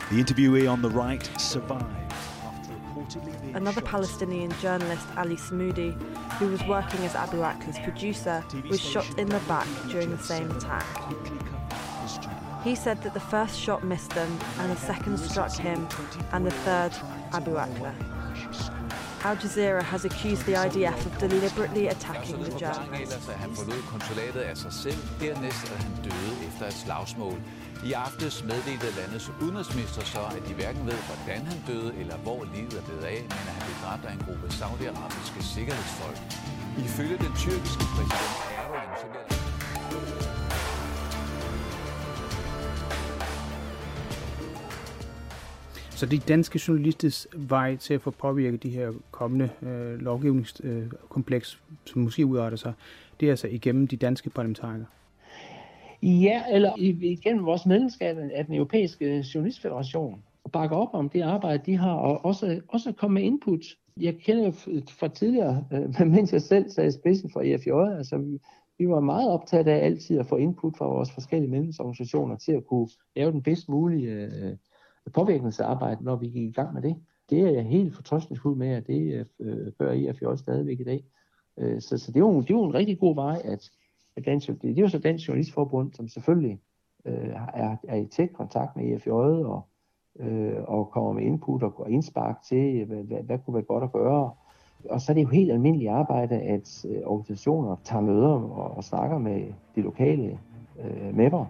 The 0.09 0.21
interviewee 0.21 0.69
on 0.69 0.81
the 0.81 0.89
right 0.89 1.25
survived. 1.39 1.85
Another 3.53 3.81
Palestinian 3.81 4.51
journalist, 4.59 5.07
Ali 5.17 5.35
Samoudi, 5.35 5.91
who 6.39 6.47
was 6.49 6.63
working 6.65 6.99
as 7.05 7.15
Abu 7.15 7.41
Akla's 7.41 7.79
producer, 7.79 8.43
was 8.69 8.79
shot 8.79 9.07
in 9.17 9.27
the 9.29 9.39
back 9.47 9.67
during 9.89 10.09
the 10.09 10.17
same 10.17 10.49
attack. 10.51 10.85
He 12.63 12.75
said 12.75 13.01
that 13.03 13.13
the 13.13 13.19
first 13.19 13.59
shot 13.59 13.83
missed 13.83 14.11
them, 14.11 14.37
and 14.59 14.71
the 14.71 14.75
second 14.75 15.17
struck 15.17 15.53
him, 15.53 15.87
and 16.31 16.45
the 16.45 16.51
third 16.51 16.91
Abu 17.33 17.51
Akla. 17.51 17.93
Al 19.23 19.35
Jazeera 19.35 19.81
has 19.81 20.05
accused 20.05 20.45
the 20.45 20.53
IDF 20.53 21.05
of 21.05 21.17
deliberately 21.17 21.87
attacking 21.87 22.41
the 22.43 22.51
journalists. 22.51 23.27
I 27.85 27.93
aftes 27.93 28.43
meddelte 28.43 28.87
landets 28.99 29.31
udenrigsminister 29.41 30.01
så, 30.13 30.21
at 30.37 30.43
de 30.47 30.53
hverken 30.53 30.85
ved, 30.85 30.99
hvordan 31.09 31.41
han 31.51 31.57
døde 31.67 31.91
eller 32.01 32.17
hvor 32.17 32.39
livet 32.55 32.73
er 32.79 32.83
blevet 32.87 33.03
af, 33.13 33.19
men 33.21 33.45
at 33.49 33.55
han 33.57 33.63
blev 33.67 33.77
dræbt 33.83 34.05
af 34.05 34.13
en 34.13 34.21
gruppe 34.25 34.47
saudiarabiske 34.59 35.43
sikkerhedsfolk. 35.55 36.19
Ifølge 36.87 37.17
den 37.25 37.33
tyrkiske 37.43 37.85
præsident 37.95 38.35
Erdogan, 38.59 38.89
så 39.01 39.07
bliver 39.11 39.25
Så 45.97 46.05
det 46.05 46.27
danske 46.27 46.61
journalisters 46.67 47.27
vej 47.33 47.75
til 47.75 47.93
at 47.93 48.01
få 48.01 48.11
påvirket 48.11 48.63
de 48.63 48.69
her 48.69 48.91
kommende 49.11 49.49
øh, 49.61 49.99
lovgivningskompleks, 49.99 51.53
øh, 51.53 51.77
som 51.85 52.01
måske 52.01 52.25
udarter 52.25 52.57
sig, 52.57 52.73
det 53.19 53.25
er 53.25 53.31
altså 53.31 53.47
igennem 53.47 53.87
de 53.87 53.97
danske 53.97 54.29
parlamentarikere. 54.29 54.87
Ja, 56.03 56.43
eller 56.51 56.73
igennem 57.01 57.45
vores 57.45 57.65
medlemskab 57.65 58.17
af 58.17 58.45
den 58.45 58.55
europæiske 58.55 59.25
journalistfederation 59.33 60.23
og 60.43 60.51
bakke 60.51 60.75
op 60.75 60.89
om 60.93 61.09
det 61.09 61.21
arbejde, 61.21 61.63
de 61.65 61.77
har, 61.77 61.93
og 61.93 62.25
også, 62.25 62.61
også 62.67 62.91
komme 62.91 63.13
med 63.13 63.23
input. 63.23 63.61
Jeg 63.97 64.15
kender 64.17 64.45
jo 64.45 64.51
fra 64.99 65.07
tidligere, 65.07 65.65
øh, 65.71 66.07
mens 66.15 66.33
jeg 66.33 66.41
selv 66.41 66.69
sad 66.69 66.87
i 66.87 66.91
spidsen 66.91 67.29
for 67.29 67.41
EFJ, 67.41 67.69
altså 67.97 68.17
vi, 68.77 68.89
var 68.89 68.99
meget 68.99 69.29
optaget 69.29 69.67
af 69.67 69.85
altid 69.85 70.19
at 70.19 70.25
få 70.25 70.35
input 70.35 70.77
fra 70.77 70.85
vores 70.85 71.11
forskellige 71.11 71.51
medlemsorganisationer 71.51 72.35
til 72.35 72.51
at 72.51 72.65
kunne 72.65 72.89
lave 73.15 73.31
den 73.31 73.43
bedst 73.43 73.69
mulige 73.69 74.11
øh, 74.11 74.57
påvirkningsarbejde, 75.13 76.03
når 76.03 76.15
vi 76.15 76.27
gik 76.27 76.49
i 76.49 76.51
gang 76.51 76.73
med 76.73 76.81
det. 76.81 76.95
Det 77.29 77.39
er 77.39 77.49
jeg 77.49 77.63
helt 77.63 77.95
fortrøstningsfuld 77.95 78.57
med, 78.57 78.69
at 78.69 78.87
det 78.87 79.13
øh, 79.13 79.25
øh 79.39 79.71
gør 79.79 79.91
EFJ 79.91 80.25
stadigvæk 80.35 80.79
i 80.79 80.83
dag. 80.83 81.03
Øh, 81.57 81.81
så, 81.81 81.97
så 81.97 82.11
det, 82.11 82.15
er 82.15 82.25
jo, 82.25 82.41
det 82.41 82.49
er 82.49 82.53
jo 82.53 82.63
en 82.63 82.73
rigtig 82.73 82.99
god 82.99 83.15
vej, 83.15 83.41
at 83.43 83.69
Dansk, 84.25 84.47
det, 84.47 84.61
det 84.61 84.77
er 84.77 84.81
jo 84.81 84.89
så 84.89 84.99
Dansk 84.99 85.27
Journalistforbund, 85.27 85.93
som 85.93 86.07
selvfølgelig 86.07 86.59
øh, 87.05 87.29
er, 87.53 87.75
er 87.87 87.95
i 87.95 88.05
tæt 88.05 88.33
kontakt 88.33 88.75
med 88.75 88.93
EFJ 88.93 89.09
og, 89.09 89.67
øh, 90.19 90.63
og 90.63 90.89
kommer 90.89 91.13
med 91.13 91.23
input 91.23 91.63
og, 91.63 91.79
og 91.79 91.91
indspark 91.91 92.41
til, 92.49 92.85
hvad, 92.85 92.97
hvad, 92.97 93.23
hvad 93.23 93.39
kunne 93.45 93.53
være 93.53 93.63
godt 93.63 93.83
at 93.83 93.91
gøre. 93.91 94.31
Og 94.89 95.01
så 95.01 95.11
er 95.11 95.13
det 95.13 95.23
jo 95.23 95.27
helt 95.27 95.51
almindeligt 95.51 95.91
arbejde, 95.91 96.35
at 96.35 96.85
øh, 96.89 97.01
organisationer 97.05 97.75
tager 97.83 98.01
møder 98.01 98.29
og, 98.29 98.77
og 98.77 98.83
snakker 98.83 99.17
med 99.17 99.45
de 99.75 99.81
lokale 99.81 100.39
øh, 100.83 101.17
mapper, 101.17 101.45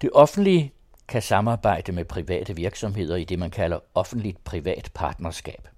Det 0.00 0.10
offentlige 0.12 0.72
kan 1.08 1.22
samarbejde 1.22 1.92
med 1.92 2.04
private 2.04 2.56
virksomheder 2.56 3.16
i 3.16 3.24
det, 3.24 3.38
man 3.38 3.50
kalder 3.50 3.78
offentligt-privat 3.94 4.90
partnerskab. 4.94 5.68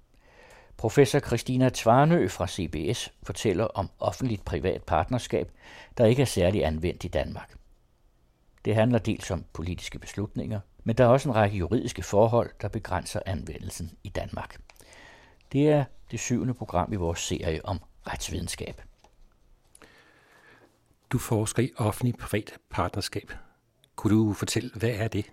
Professor 0.77 1.19
Christina 1.19 1.69
Tvarnø 1.69 2.27
fra 2.27 2.47
CBS 2.47 3.13
fortæller 3.23 3.65
om 3.65 3.89
offentligt 3.99 4.45
privat 4.45 4.83
partnerskab, 4.83 5.51
der 5.97 6.05
ikke 6.05 6.21
er 6.21 6.25
særlig 6.25 6.65
anvendt 6.65 7.03
i 7.03 7.07
Danmark. 7.07 7.55
Det 8.65 8.75
handler 8.75 8.99
dels 8.99 9.31
om 9.31 9.45
politiske 9.53 9.99
beslutninger, 9.99 10.59
men 10.83 10.95
der 10.95 11.03
er 11.03 11.07
også 11.07 11.29
en 11.29 11.35
række 11.35 11.57
juridiske 11.57 12.03
forhold, 12.03 12.49
der 12.61 12.67
begrænser 12.67 13.19
anvendelsen 13.25 13.91
i 14.03 14.09
Danmark. 14.09 14.61
Det 15.51 15.69
er 15.69 15.83
det 16.11 16.19
syvende 16.19 16.53
program 16.53 16.93
i 16.93 16.95
vores 16.95 17.19
serie 17.19 17.65
om 17.65 17.79
retsvidenskab. 18.07 18.81
Du 21.11 21.17
forsker 21.17 21.63
i 21.63 21.71
offentlig 21.77 22.15
privat 22.15 22.53
partnerskab. 22.69 23.31
Kunne 23.95 24.15
du 24.15 24.33
fortælle, 24.33 24.71
hvad 24.75 24.89
er 24.89 25.07
det? 25.07 25.25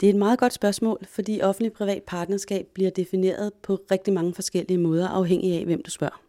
Det 0.00 0.06
er 0.06 0.10
et 0.10 0.18
meget 0.18 0.38
godt 0.38 0.52
spørgsmål, 0.52 0.98
fordi 1.08 1.40
offentlig-privat 1.40 2.02
partnerskab 2.02 2.66
bliver 2.74 2.90
defineret 2.90 3.52
på 3.62 3.80
rigtig 3.90 4.14
mange 4.14 4.34
forskellige 4.34 4.78
måder, 4.78 5.08
afhængig 5.08 5.58
af, 5.58 5.64
hvem 5.64 5.82
du 5.82 5.90
spørger. 5.90 6.20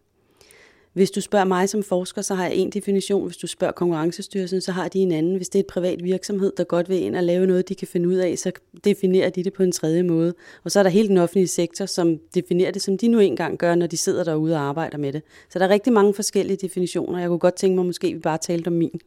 Hvis 0.93 1.11
du 1.11 1.21
spørger 1.21 1.45
mig 1.45 1.69
som 1.69 1.83
forsker, 1.83 2.21
så 2.21 2.35
har 2.35 2.45
jeg 2.45 2.55
en 2.55 2.69
definition. 2.69 3.25
Hvis 3.25 3.37
du 3.37 3.47
spørger 3.47 3.71
Konkurrencestyrelsen, 3.71 4.61
så 4.61 4.71
har 4.71 4.87
de 4.87 4.99
en 4.99 5.11
anden. 5.11 5.35
Hvis 5.35 5.49
det 5.49 5.59
er 5.59 5.63
et 5.63 5.67
privat 5.67 6.03
virksomhed, 6.03 6.53
der 6.57 6.63
godt 6.63 6.89
vil 6.89 7.01
ind 7.01 7.15
og 7.15 7.23
lave 7.23 7.47
noget, 7.47 7.69
de 7.69 7.75
kan 7.75 7.87
finde 7.87 8.09
ud 8.09 8.15
af, 8.15 8.37
så 8.37 8.51
definerer 8.83 9.29
de 9.29 9.43
det 9.43 9.53
på 9.53 9.63
en 9.63 9.71
tredje 9.71 10.03
måde. 10.03 10.33
Og 10.63 10.71
så 10.71 10.79
er 10.79 10.83
der 10.83 10.89
hele 10.89 11.07
den 11.07 11.17
offentlige 11.17 11.47
sektor, 11.47 11.85
som 11.85 12.19
definerer 12.35 12.71
det, 12.71 12.81
som 12.81 12.97
de 12.97 13.07
nu 13.07 13.19
engang 13.19 13.57
gør, 13.57 13.75
når 13.75 13.87
de 13.87 13.97
sidder 13.97 14.23
derude 14.23 14.55
og 14.55 14.61
arbejder 14.61 14.97
med 14.97 15.13
det. 15.13 15.21
Så 15.49 15.59
der 15.59 15.65
er 15.65 15.69
rigtig 15.69 15.93
mange 15.93 16.13
forskellige 16.13 16.57
definitioner. 16.57 17.19
Jeg 17.19 17.27
kunne 17.27 17.39
godt 17.39 17.55
tænke 17.55 17.75
mig, 17.75 17.85
måske 17.85 18.13
vi 18.13 18.19
bare 18.19 18.37
talte 18.37 18.67
om 18.67 18.73
min. 18.73 18.99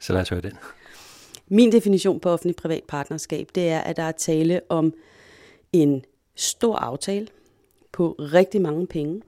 Så 0.00 0.12
lad 0.12 0.20
os 0.20 0.28
høre 0.28 0.40
den. 0.40 0.52
Min 1.52 1.72
definition 1.72 2.20
på 2.20 2.30
offentlig-privat 2.30 2.84
partnerskab, 2.88 3.48
det 3.54 3.68
er, 3.68 3.80
at 3.80 3.96
der 3.96 4.02
er 4.02 4.12
tale 4.12 4.60
om 4.68 4.94
en 5.72 6.04
stor 6.34 6.76
aftale 6.76 7.28
på 7.92 8.16
rigtig 8.18 8.62
mange 8.62 8.86
penge. 8.86 9.22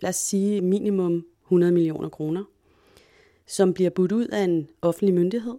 Lad 0.00 0.08
os 0.08 0.16
sige 0.16 0.60
minimum 0.60 1.26
100 1.44 1.72
millioner 1.72 2.08
kroner, 2.08 2.44
som 3.46 3.74
bliver 3.74 3.90
budt 3.90 4.12
ud 4.12 4.26
af 4.26 4.40
en 4.40 4.68
offentlig 4.82 5.14
myndighed, 5.14 5.54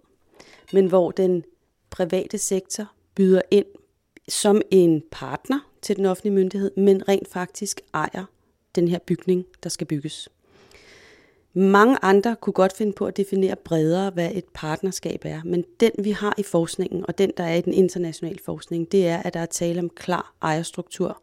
men 0.72 0.86
hvor 0.86 1.10
den 1.10 1.44
private 1.90 2.38
sektor 2.38 2.92
byder 3.14 3.42
ind 3.50 3.66
som 4.28 4.62
en 4.70 5.02
partner 5.10 5.70
til 5.82 5.96
den 5.96 6.06
offentlige 6.06 6.34
myndighed, 6.34 6.70
men 6.76 7.08
rent 7.08 7.28
faktisk 7.28 7.80
ejer 7.94 8.24
den 8.74 8.88
her 8.88 8.98
bygning, 8.98 9.46
der 9.62 9.68
skal 9.68 9.86
bygges. 9.86 10.28
Mange 11.52 11.98
andre 12.04 12.36
kunne 12.40 12.52
godt 12.52 12.76
finde 12.76 12.92
på 12.92 13.06
at 13.06 13.16
definere 13.16 13.56
bredere, 13.56 14.10
hvad 14.10 14.30
et 14.34 14.44
partnerskab 14.54 15.24
er, 15.24 15.40
men 15.44 15.64
den 15.80 15.90
vi 15.98 16.10
har 16.10 16.34
i 16.38 16.42
forskningen, 16.42 17.04
og 17.08 17.18
den 17.18 17.32
der 17.36 17.44
er 17.44 17.54
i 17.54 17.60
den 17.60 17.74
internationale 17.74 18.38
forskning, 18.44 18.92
det 18.92 19.08
er, 19.08 19.18
at 19.22 19.34
der 19.34 19.40
er 19.40 19.46
tale 19.46 19.80
om 19.80 19.90
klar 19.90 20.34
ejerstruktur, 20.42 21.22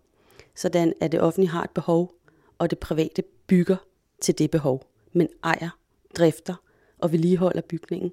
sådan 0.56 0.94
at 1.02 1.12
det 1.12 1.22
offentlige 1.22 1.50
har 1.50 1.64
et 1.64 1.70
behov, 1.70 2.14
og 2.58 2.70
det 2.70 2.80
private 2.80 3.24
bygger 3.48 3.78
til 4.22 4.38
det 4.38 4.52
behov, 4.52 4.84
men 5.14 5.28
ejer, 5.44 5.70
drifter 6.18 6.56
og 7.00 7.12
vedligeholder 7.12 7.62
bygningen, 7.62 8.12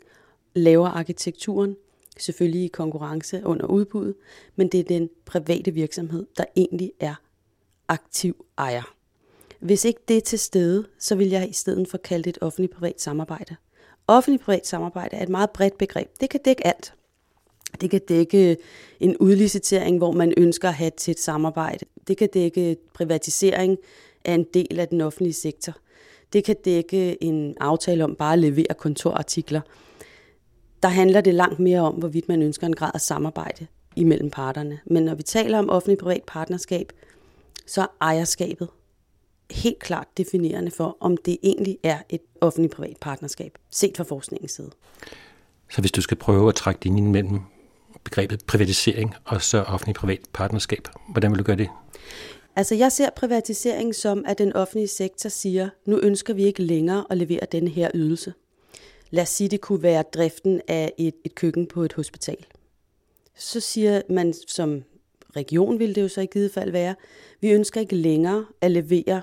laver 0.54 0.88
arkitekturen, 0.88 1.76
selvfølgelig 2.18 2.64
i 2.64 2.68
konkurrence 2.68 3.42
under 3.44 3.66
udbud, 3.66 4.14
men 4.56 4.68
det 4.68 4.80
er 4.80 4.84
den 4.84 5.10
private 5.24 5.70
virksomhed, 5.70 6.26
der 6.36 6.44
egentlig 6.56 6.92
er 7.00 7.14
aktiv 7.88 8.46
ejer. 8.58 8.94
Hvis 9.64 9.84
ikke 9.84 10.00
det 10.08 10.16
er 10.16 10.20
til 10.20 10.38
stede, 10.38 10.84
så 10.98 11.14
vil 11.14 11.28
jeg 11.28 11.50
i 11.50 11.52
stedet 11.52 11.88
for 11.88 11.98
kalde 11.98 12.24
det 12.24 12.30
et 12.30 12.38
offentligt-privat 12.40 13.00
samarbejde. 13.00 13.56
Offentligt-privat 14.06 14.66
samarbejde 14.66 15.16
er 15.16 15.22
et 15.22 15.28
meget 15.28 15.50
bredt 15.50 15.78
begreb. 15.78 16.08
Det 16.20 16.30
kan 16.30 16.40
dække 16.44 16.66
alt. 16.66 16.94
Det 17.80 17.90
kan 17.90 18.00
dække 18.08 18.56
en 19.00 19.16
udlicitering, 19.16 19.98
hvor 19.98 20.12
man 20.12 20.34
ønsker 20.36 20.68
at 20.68 20.74
have 20.74 20.88
et 20.88 20.94
tæt 20.94 21.18
samarbejde. 21.18 21.86
Det 22.08 22.16
kan 22.16 22.28
dække 22.34 22.76
privatisering 22.94 23.78
af 24.24 24.34
en 24.34 24.46
del 24.54 24.80
af 24.80 24.88
den 24.88 25.00
offentlige 25.00 25.32
sektor. 25.32 25.76
Det 26.32 26.44
kan 26.44 26.56
dække 26.64 27.24
en 27.24 27.54
aftale 27.60 28.04
om 28.04 28.14
bare 28.14 28.32
at 28.32 28.38
levere 28.38 28.74
kontorartikler. 28.78 29.60
Der 30.82 30.88
handler 30.88 31.20
det 31.20 31.34
langt 31.34 31.60
mere 31.60 31.80
om, 31.80 31.94
hvorvidt 31.94 32.28
man 32.28 32.42
ønsker 32.42 32.66
en 32.66 32.76
grad 32.76 32.90
af 32.94 33.00
samarbejde 33.00 33.66
imellem 33.96 34.30
parterne. 34.30 34.80
Men 34.86 35.02
når 35.02 35.14
vi 35.14 35.22
taler 35.22 35.58
om 35.58 35.70
offentlig-privat 35.70 36.22
partnerskab, 36.26 36.92
så 37.66 37.80
er 37.80 37.86
ejerskabet 38.00 38.68
helt 39.50 39.78
klart 39.78 40.08
definerende 40.16 40.70
for, 40.70 40.96
om 41.00 41.16
det 41.16 41.38
egentlig 41.42 41.78
er 41.82 41.98
et 42.08 42.20
offentlig-privat 42.40 42.96
partnerskab, 43.00 43.58
set 43.70 43.96
fra 43.96 44.04
forskningens 44.04 44.52
side. 44.52 44.70
Så 45.70 45.80
hvis 45.80 45.92
du 45.92 46.00
skal 46.00 46.16
prøve 46.16 46.48
at 46.48 46.54
trække 46.54 46.84
linjen 46.84 47.12
mellem 47.12 47.40
begrebet 48.04 48.44
privatisering 48.46 49.14
og 49.24 49.42
så 49.42 49.62
offentlig-privat 49.62 50.20
partnerskab, 50.32 50.88
hvordan 51.08 51.30
vil 51.30 51.38
du 51.38 51.44
gøre 51.44 51.56
det? 51.56 51.68
Altså 52.56 52.74
jeg 52.74 52.92
ser 52.92 53.10
privatisering 53.16 53.94
som, 53.94 54.24
at 54.26 54.38
den 54.38 54.52
offentlige 54.52 54.88
sektor 54.88 55.28
siger, 55.28 55.68
nu 55.86 55.98
ønsker 55.98 56.34
vi 56.34 56.44
ikke 56.44 56.62
længere 56.62 57.04
at 57.10 57.18
levere 57.18 57.46
denne 57.52 57.70
her 57.70 57.90
ydelse. 57.94 58.34
Lad 59.10 59.22
os 59.22 59.28
sige, 59.28 59.48
det 59.48 59.60
kunne 59.60 59.82
være 59.82 60.02
driften 60.14 60.60
af 60.68 60.92
et, 60.98 61.14
et 61.24 61.34
køkken 61.34 61.66
på 61.66 61.82
et 61.82 61.92
hospital. 61.92 62.46
Så 63.36 63.60
siger 63.60 64.02
man 64.10 64.34
som 64.48 64.82
region, 65.36 65.78
vil 65.78 65.94
det 65.94 66.02
jo 66.02 66.08
så 66.08 66.20
i 66.20 66.26
givet 66.26 66.50
fald 66.52 66.70
være, 66.70 66.94
vi 67.40 67.50
ønsker 67.50 67.80
ikke 67.80 67.96
længere 67.96 68.46
at 68.60 68.70
levere 68.70 69.22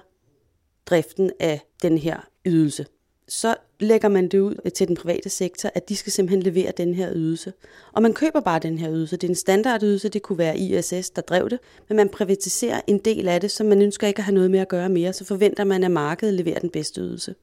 driften 0.86 1.32
af 1.40 1.62
den 1.82 1.98
her 1.98 2.28
ydelse. 2.46 2.86
Så 3.28 3.56
lægger 3.80 4.10
man 4.10 4.28
det 4.28 4.40
ud 4.40 4.70
til 4.76 4.88
den 4.88 4.96
private 4.96 5.30
sektor, 5.30 5.70
at 5.76 5.90
de 5.90 5.96
skal 5.96 6.12
simpelthen 6.12 6.44
levere 6.44 6.72
den 6.78 6.94
her 6.94 7.12
ydelse. 7.14 7.54
Og 7.92 8.02
man 8.02 8.14
køber 8.14 8.40
bare 8.40 8.60
den 8.60 8.78
her 8.78 8.92
ydelse. 8.92 9.18
Det 9.18 9.28
er 9.28 9.32
en 9.32 9.36
standardydelse, 9.36 10.10
det 10.10 10.22
kunne 10.22 10.38
være 10.38 10.58
ISS, 10.58 11.10
der 11.10 11.22
drev 11.22 11.50
det, 11.50 11.60
men 11.88 11.98
man 11.98 12.10
privatiserer 12.10 12.82
en 12.88 12.98
del 12.98 13.28
af 13.28 13.42
det, 13.42 13.52
så 13.52 13.64
man 13.64 13.82
ønsker 13.82 14.08
ikke 14.08 14.20
at 14.20 14.24
have 14.24 14.34
noget 14.34 14.52
med 14.52 14.60
at 14.60 14.68
gøre 14.68 14.90
mere, 14.90 15.14
så 15.14 15.26
forventer 15.26 15.64
man, 15.64 15.84
at 15.84 15.92
markedet 15.92 16.34
leverer 16.34 16.60
den 16.60 16.70
bedste 16.70 17.02
ydelse. 17.02 17.36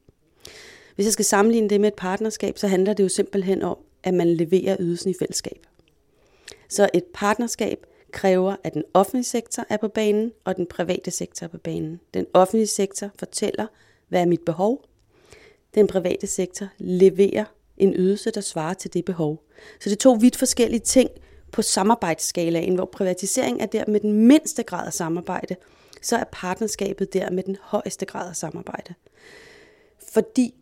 Hvis 0.94 1.06
jeg 1.06 1.12
skal 1.12 1.24
sammenligne 1.24 1.68
det 1.68 1.80
med 1.80 1.88
et 1.88 1.94
partnerskab, 1.94 2.58
så 2.58 2.68
handler 2.68 2.92
det 2.92 3.02
jo 3.02 3.08
simpelthen 3.08 3.62
om, 3.62 3.76
at 4.02 4.14
man 4.14 4.28
leverer 4.28 4.76
ydelsen 4.80 5.10
i 5.10 5.14
fællesskab. 5.18 5.66
Så 6.68 6.88
et 6.94 7.04
partnerskab 7.14 7.86
kræver, 8.12 8.56
at 8.64 8.74
den 8.74 8.84
offentlige 8.94 9.24
sektor 9.24 9.64
er 9.68 9.76
på 9.76 9.88
banen, 9.88 10.32
og 10.44 10.56
den 10.56 10.66
private 10.66 11.10
sektor 11.10 11.44
er 11.44 11.48
på 11.48 11.58
banen. 11.58 12.00
Den 12.14 12.26
offentlige 12.34 12.66
sektor 12.66 13.10
fortæller, 13.18 13.66
hvad 14.08 14.20
er 14.20 14.26
mit 14.26 14.40
behov. 14.40 14.84
Den 15.74 15.86
private 15.86 16.26
sektor 16.26 16.66
leverer 16.78 17.44
en 17.76 17.94
ydelse, 17.96 18.30
der 18.30 18.40
svarer 18.40 18.74
til 18.74 18.94
det 18.94 19.04
behov. 19.04 19.42
Så 19.80 19.90
det 19.90 19.96
er 19.96 20.00
to 20.00 20.12
vidt 20.12 20.36
forskellige 20.36 20.80
ting 20.80 21.10
på 21.52 21.62
samarbejdsskalaen, 21.62 22.74
hvor 22.74 22.84
privatisering 22.84 23.62
er 23.62 23.66
der 23.66 23.84
med 23.88 24.00
den 24.00 24.12
mindste 24.12 24.62
grad 24.62 24.86
af 24.86 24.92
samarbejde, 24.92 25.56
så 26.02 26.16
er 26.16 26.24
partnerskabet 26.32 27.12
der 27.12 27.30
med 27.30 27.42
den 27.42 27.56
højeste 27.62 28.06
grad 28.06 28.28
af 28.28 28.36
samarbejde. 28.36 28.94
Fordi 30.12 30.54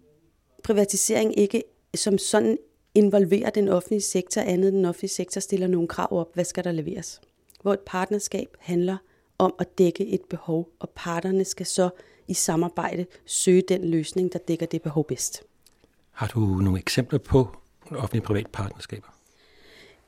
privatisering 0.63 1.39
ikke 1.39 1.63
som 1.95 2.19
sådan 2.19 2.59
involverer 2.95 3.51
den 3.51 3.69
offentlige 3.69 4.01
sektor, 4.01 4.41
andet 4.41 4.73
den 4.73 4.85
offentlige 4.85 5.11
sektor 5.11 5.41
stiller 5.41 5.67
nogle 5.67 5.89
krav 5.89 6.09
op, 6.11 6.35
hvad 6.35 6.45
skal 6.45 6.65
der 6.65 6.73
leveres 6.73 7.21
hvor 7.67 7.73
et 7.73 7.81
partnerskab 7.81 8.49
handler 8.59 8.97
om 9.39 9.55
at 9.59 9.79
dække 9.79 10.07
et 10.07 10.21
behov, 10.31 10.69
og 10.81 10.91
parterne 10.95 11.45
skal 11.45 11.67
så 11.67 11.91
i 12.29 12.35
samarbejde 12.35 13.07
søge 13.25 13.63
den 13.63 13.85
løsning, 13.85 14.33
der 14.33 14.39
dækker 14.39 14.67
det 14.67 14.83
behov 14.83 15.07
bedst. 15.07 15.43
Har 16.11 16.27
du 16.27 16.41
nogle 16.41 16.79
eksempler 16.79 17.19
på 17.19 17.49
offentlig-privat 17.91 18.47
partnerskaber? 18.53 19.09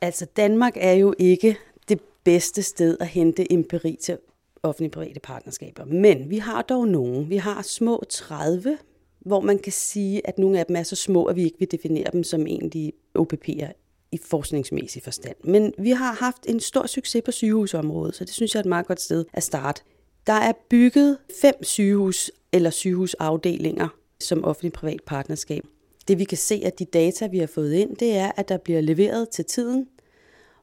Altså 0.01 0.27
Danmark 0.37 0.73
er 0.77 0.93
jo 0.93 1.15
ikke 1.19 1.57
det 1.89 2.01
bedste 2.25 2.63
sted 2.63 2.97
at 3.01 3.07
hente 3.07 3.53
empiri 3.53 3.99
til 4.03 4.19
offentlig-private 4.63 5.21
partnerskaber. 5.21 5.85
Men 5.85 6.31
vi 6.31 6.39
har 6.39 6.63
dog 6.63 6.89
nogle. 6.89 7.27
Vi 7.27 7.37
har 7.37 7.63
små 7.63 8.03
30, 8.09 8.79
hvor 9.19 9.41
man 9.41 9.59
kan 9.59 9.73
sige, 9.73 10.27
at 10.27 10.39
nogle 10.39 10.59
af 10.59 10.67
dem 10.67 10.77
er 10.77 10.83
så 10.83 10.97
små, 10.97 11.25
at 11.25 11.37
vi 11.37 11.45
ikke 11.45 11.59
vil 11.59 11.71
definere 11.71 12.11
dem 12.13 12.25
som 12.25 12.47
egentlig 12.47 12.93
OPP'er 13.19 13.88
i 14.13 14.19
forskningsmæssig 14.27 15.03
forstand. 15.03 15.37
Men 15.45 15.75
vi 15.79 15.91
har 15.91 16.13
haft 16.13 16.47
en 16.47 16.61
stor 16.61 16.87
succes 16.87 17.23
på 17.25 17.31
sygehusområdet, 17.31 18.15
så 18.15 18.25
det 18.25 18.35
synes 18.35 18.55
jeg 18.55 18.61
er 18.61 18.63
et 18.63 18.69
meget 18.69 18.87
godt 18.87 19.01
sted 19.01 19.25
at 19.33 19.43
starte. 19.43 19.83
Der 20.27 20.33
er 20.33 20.53
bygget 20.71 21.19
fem 21.41 21.55
sygehus 21.63 22.31
eller 22.53 22.71
sygehusafdelinger 22.71 23.89
som 24.21 24.45
offentlig-privat 24.45 25.01
partnerskab. 25.07 25.65
Det 26.09 26.19
vi 26.19 26.25
kan 26.25 26.39
se 26.39 26.61
af 26.65 26.73
de 26.73 26.85
data, 26.85 27.27
vi 27.27 27.39
har 27.39 27.47
fået 27.47 27.73
ind, 27.73 27.97
det 27.97 28.17
er, 28.17 28.33
at 28.37 28.49
der 28.49 28.57
bliver 28.57 28.81
leveret 28.81 29.29
til 29.29 29.45
tiden, 29.45 29.87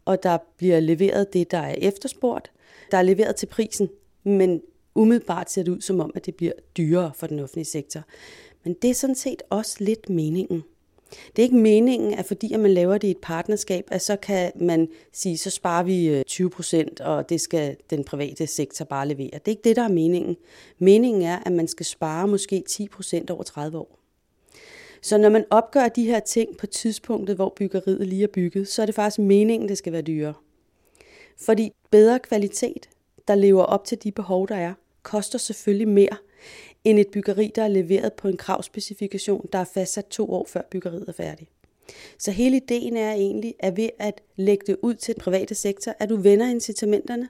og 0.05 0.23
der 0.23 0.37
bliver 0.57 0.79
leveret 0.79 1.33
det, 1.33 1.51
der 1.51 1.57
er 1.57 1.75
efterspurgt. 1.77 2.51
Der 2.91 2.97
er 2.97 3.01
leveret 3.01 3.35
til 3.35 3.45
prisen, 3.45 3.89
men 4.23 4.61
umiddelbart 4.95 5.51
ser 5.51 5.63
det 5.63 5.71
ud 5.71 5.81
som 5.81 5.99
om, 5.99 6.11
at 6.15 6.25
det 6.25 6.35
bliver 6.35 6.51
dyrere 6.77 7.11
for 7.15 7.27
den 7.27 7.39
offentlige 7.39 7.65
sektor. 7.65 8.01
Men 8.63 8.73
det 8.81 8.89
er 8.89 8.93
sådan 8.93 9.15
set 9.15 9.43
også 9.49 9.75
lidt 9.79 10.09
meningen. 10.09 10.63
Det 11.09 11.39
er 11.39 11.43
ikke 11.43 11.55
meningen, 11.55 12.13
at 12.13 12.25
fordi 12.25 12.53
at 12.53 12.59
man 12.59 12.71
laver 12.71 12.97
det 12.97 13.07
i 13.07 13.11
et 13.11 13.17
partnerskab, 13.21 13.87
at 13.91 14.01
så 14.01 14.15
kan 14.15 14.51
man 14.55 14.87
sige, 15.13 15.37
så 15.37 15.49
sparer 15.49 15.83
vi 15.83 16.07
øh, 16.07 16.23
20 16.23 16.49
procent, 16.49 17.01
og 17.01 17.29
det 17.29 17.41
skal 17.41 17.77
den 17.89 18.03
private 18.03 18.47
sektor 18.47 18.85
bare 18.85 19.07
levere. 19.07 19.29
Det 19.33 19.41
er 19.45 19.49
ikke 19.49 19.63
det, 19.63 19.75
der 19.75 19.83
er 19.83 19.87
meningen. 19.87 20.37
Meningen 20.79 21.21
er, 21.21 21.39
at 21.45 21.51
man 21.51 21.67
skal 21.67 21.85
spare 21.85 22.27
måske 22.27 22.63
10 22.69 22.87
procent 22.87 23.29
over 23.29 23.43
30 23.43 23.77
år. 23.77 23.99
Så 25.01 25.17
når 25.17 25.29
man 25.29 25.45
opgør 25.49 25.87
de 25.87 26.05
her 26.05 26.19
ting 26.19 26.57
på 26.57 26.67
tidspunktet, 26.67 27.35
hvor 27.35 27.53
byggeriet 27.55 28.07
lige 28.07 28.23
er 28.23 28.27
bygget, 28.27 28.67
så 28.67 28.81
er 28.81 28.85
det 28.85 28.95
faktisk 28.95 29.19
meningen, 29.19 29.69
det 29.69 29.77
skal 29.77 29.93
være 29.93 30.01
dyrere. 30.01 30.33
Fordi 31.37 31.71
bedre 31.91 32.19
kvalitet, 32.19 32.89
der 33.27 33.35
lever 33.35 33.63
op 33.63 33.85
til 33.85 34.03
de 34.03 34.11
behov, 34.11 34.47
der 34.47 34.55
er, 34.55 34.73
koster 35.03 35.39
selvfølgelig 35.39 35.87
mere 35.87 36.17
end 36.85 36.99
et 36.99 37.07
byggeri, 37.07 37.51
der 37.55 37.63
er 37.63 37.67
leveret 37.67 38.13
på 38.13 38.27
en 38.27 38.37
kravspecifikation, 38.37 39.49
der 39.53 39.59
er 39.59 39.65
fastsat 39.73 40.05
to 40.05 40.31
år 40.31 40.45
før 40.49 40.61
byggeriet 40.71 41.05
er 41.07 41.13
færdigt. 41.13 41.49
Så 42.17 42.31
hele 42.31 42.57
ideen 42.57 42.97
er 42.97 43.11
egentlig, 43.11 43.55
at 43.59 43.77
ved 43.77 43.89
at 43.99 44.21
lægge 44.35 44.63
det 44.67 44.77
ud 44.81 44.93
til 44.93 45.15
den 45.15 45.21
private 45.21 45.55
sektor, 45.55 45.93
at 45.99 46.09
du 46.09 46.15
vender 46.15 46.49
incitamenterne, 46.49 47.29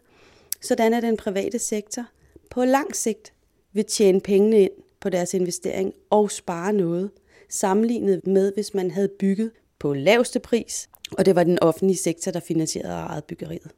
sådan 0.61 0.93
at 0.93 1.03
den 1.03 1.17
private 1.17 1.59
sektor 1.59 2.03
på 2.49 2.65
lang 2.65 2.95
sigt 2.95 3.33
vil 3.73 3.85
tjene 3.85 4.21
pengene 4.21 4.61
ind 4.61 4.71
på 4.99 5.09
deres 5.09 5.33
investering 5.33 5.93
og 6.09 6.31
spare 6.31 6.73
noget, 6.73 7.11
sammenlignet 7.49 8.27
med 8.27 8.53
hvis 8.53 8.73
man 8.73 8.91
havde 8.91 9.09
bygget 9.19 9.51
på 9.79 9.93
laveste 9.93 10.39
pris, 10.39 10.89
og 11.11 11.25
det 11.25 11.35
var 11.35 11.43
den 11.43 11.59
offentlige 11.59 11.97
sektor, 11.97 12.31
der 12.31 12.39
finansierede 12.39 12.93
og 12.93 12.99
ejede 12.99 13.21
byggeriet. 13.27 13.71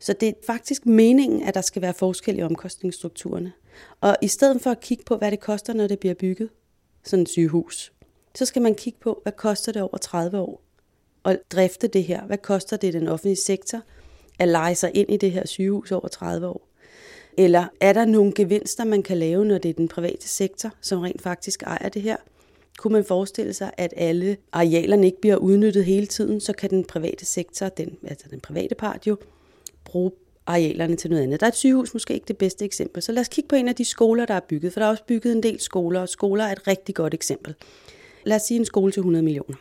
Så 0.00 0.12
det 0.12 0.28
er 0.28 0.32
faktisk 0.46 0.86
meningen, 0.86 1.42
at 1.42 1.54
der 1.54 1.60
skal 1.60 1.82
være 1.82 1.94
forskel 1.94 2.38
i 2.38 2.42
omkostningsstrukturerne. 2.42 3.52
Og 4.00 4.16
i 4.22 4.28
stedet 4.28 4.62
for 4.62 4.70
at 4.70 4.80
kigge 4.80 5.04
på, 5.04 5.16
hvad 5.16 5.30
det 5.30 5.40
koster, 5.40 5.72
når 5.74 5.86
det 5.86 5.98
bliver 5.98 6.14
bygget, 6.14 6.48
sådan 7.04 7.22
et 7.22 7.28
sygehus, 7.28 7.92
så 8.34 8.44
skal 8.44 8.62
man 8.62 8.74
kigge 8.74 8.98
på, 9.02 9.20
hvad 9.22 9.32
koster 9.32 9.72
det 9.72 9.82
over 9.82 9.96
30 9.96 10.38
år 10.38 10.62
at 11.24 11.40
drifte 11.52 11.88
det 11.88 12.04
her? 12.04 12.26
Hvad 12.26 12.38
koster 12.38 12.76
det 12.76 12.92
den 12.92 13.08
offentlige 13.08 13.36
sektor 13.36 13.80
at 14.38 14.48
lege 14.48 14.74
sig 14.74 14.90
ind 14.94 15.10
i 15.10 15.16
det 15.16 15.32
her 15.32 15.46
sygehus 15.46 15.92
over 15.92 16.08
30 16.08 16.46
år? 16.46 16.68
Eller 17.38 17.66
er 17.80 17.92
der 17.92 18.04
nogle 18.04 18.32
gevinster, 18.34 18.84
man 18.84 19.02
kan 19.02 19.16
lave, 19.18 19.44
når 19.44 19.58
det 19.58 19.68
er 19.68 19.72
den 19.74 19.88
private 19.88 20.28
sektor, 20.28 20.70
som 20.80 21.00
rent 21.00 21.22
faktisk 21.22 21.62
ejer 21.62 21.88
det 21.88 22.02
her? 22.02 22.16
Kunne 22.78 22.92
man 22.92 23.04
forestille 23.04 23.52
sig, 23.52 23.72
at 23.76 23.94
alle 23.96 24.36
arealerne 24.52 25.06
ikke 25.06 25.20
bliver 25.20 25.36
udnyttet 25.36 25.84
hele 25.84 26.06
tiden, 26.06 26.40
så 26.40 26.52
kan 26.52 26.70
den 26.70 26.84
private 26.84 27.24
sektor, 27.24 27.68
den, 27.68 27.98
altså 28.06 28.26
den 28.30 28.40
private 28.40 28.74
part 28.74 29.06
jo, 29.06 29.16
bruge 29.84 30.10
arealerne 30.46 30.96
til 30.96 31.10
noget 31.10 31.22
andet. 31.22 31.40
Der 31.40 31.46
er 31.46 31.50
et 31.50 31.56
sygehus 31.56 31.94
måske 31.94 32.14
ikke 32.14 32.28
det 32.28 32.36
bedste 32.36 32.64
eksempel, 32.64 33.02
så 33.02 33.12
lad 33.12 33.20
os 33.20 33.28
kigge 33.28 33.48
på 33.48 33.56
en 33.56 33.68
af 33.68 33.74
de 33.74 33.84
skoler, 33.84 34.26
der 34.26 34.34
er 34.34 34.40
bygget, 34.48 34.72
for 34.72 34.80
der 34.80 34.86
er 34.86 34.90
også 34.90 35.04
bygget 35.04 35.32
en 35.32 35.42
del 35.42 35.60
skoler, 35.60 36.00
og 36.00 36.08
skoler 36.08 36.44
er 36.44 36.52
et 36.52 36.66
rigtig 36.66 36.94
godt 36.94 37.14
eksempel. 37.14 37.54
Lad 38.24 38.36
os 38.36 38.42
sige 38.42 38.58
en 38.58 38.64
skole 38.64 38.92
til 38.92 39.00
100 39.00 39.22
millioner. 39.22 39.56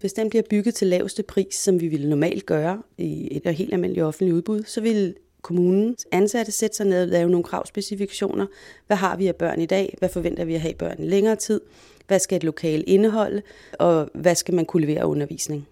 Hvis 0.00 0.12
den 0.12 0.30
bliver 0.30 0.42
bygget 0.50 0.74
til 0.74 0.86
laveste 0.86 1.22
pris, 1.22 1.54
som 1.54 1.80
vi 1.80 1.88
ville 1.88 2.08
normalt 2.08 2.46
gøre 2.46 2.82
i 2.98 3.40
et 3.44 3.54
helt 3.54 3.72
almindeligt 3.72 4.04
offentligt 4.04 4.34
udbud, 4.34 4.62
så 4.62 4.80
vil 4.80 5.14
kommunens 5.42 6.06
ansatte 6.12 6.52
sætte 6.52 6.76
sig 6.76 6.86
ned 6.86 7.02
og 7.02 7.08
lave 7.08 7.30
nogle 7.30 7.44
kravspecifikationer. 7.44 8.46
Hvad 8.86 8.96
har 8.96 9.16
vi 9.16 9.26
af 9.26 9.36
børn 9.36 9.60
i 9.60 9.66
dag? 9.66 9.96
Hvad 9.98 10.08
forventer 10.08 10.44
vi 10.44 10.54
at 10.54 10.60
have 10.60 10.74
børn 10.74 11.02
i 11.02 11.06
længere 11.06 11.36
tid? 11.36 11.60
Hvad 12.06 12.18
skal 12.18 12.36
et 12.36 12.44
lokal 12.44 12.84
indeholde? 12.86 13.42
Og 13.78 14.10
hvad 14.14 14.34
skal 14.34 14.54
man 14.54 14.64
kunne 14.64 14.86
levere 14.86 15.06
undervisning? 15.06 15.68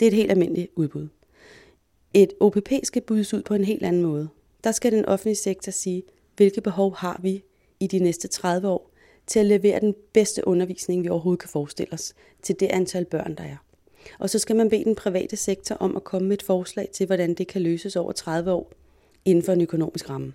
Det 0.00 0.06
er 0.06 0.10
et 0.10 0.16
helt 0.16 0.30
almindeligt 0.30 0.70
udbud. 0.76 1.08
Et 2.14 2.32
OPP 2.40 2.72
skal 2.82 3.02
bydes 3.02 3.34
ud 3.34 3.42
på 3.42 3.54
en 3.54 3.64
helt 3.64 3.82
anden 3.82 4.02
måde. 4.02 4.28
Der 4.64 4.72
skal 4.72 4.92
den 4.92 5.06
offentlige 5.06 5.36
sektor 5.36 5.72
sige, 5.72 6.02
hvilke 6.36 6.60
behov 6.60 6.94
har 6.96 7.20
vi 7.22 7.44
i 7.80 7.86
de 7.86 7.98
næste 7.98 8.28
30 8.28 8.68
år 8.68 8.90
til 9.26 9.40
at 9.40 9.46
levere 9.46 9.80
den 9.80 9.94
bedste 10.12 10.48
undervisning, 10.48 11.04
vi 11.04 11.08
overhovedet 11.08 11.40
kan 11.40 11.48
forestille 11.48 11.92
os, 11.92 12.14
til 12.42 12.60
det 12.60 12.66
antal 12.66 13.04
børn, 13.04 13.34
der 13.34 13.44
er. 13.44 13.56
Og 14.18 14.30
så 14.30 14.38
skal 14.38 14.56
man 14.56 14.68
bede 14.68 14.84
den 14.84 14.94
private 14.94 15.36
sektor 15.36 15.74
om 15.74 15.96
at 15.96 16.04
komme 16.04 16.28
med 16.28 16.36
et 16.36 16.42
forslag 16.42 16.88
til, 16.92 17.06
hvordan 17.06 17.34
det 17.34 17.46
kan 17.46 17.62
løses 17.62 17.96
over 17.96 18.12
30 18.12 18.52
år 18.52 18.72
inden 19.24 19.44
for 19.44 19.52
en 19.52 19.60
økonomisk 19.60 20.10
ramme. 20.10 20.32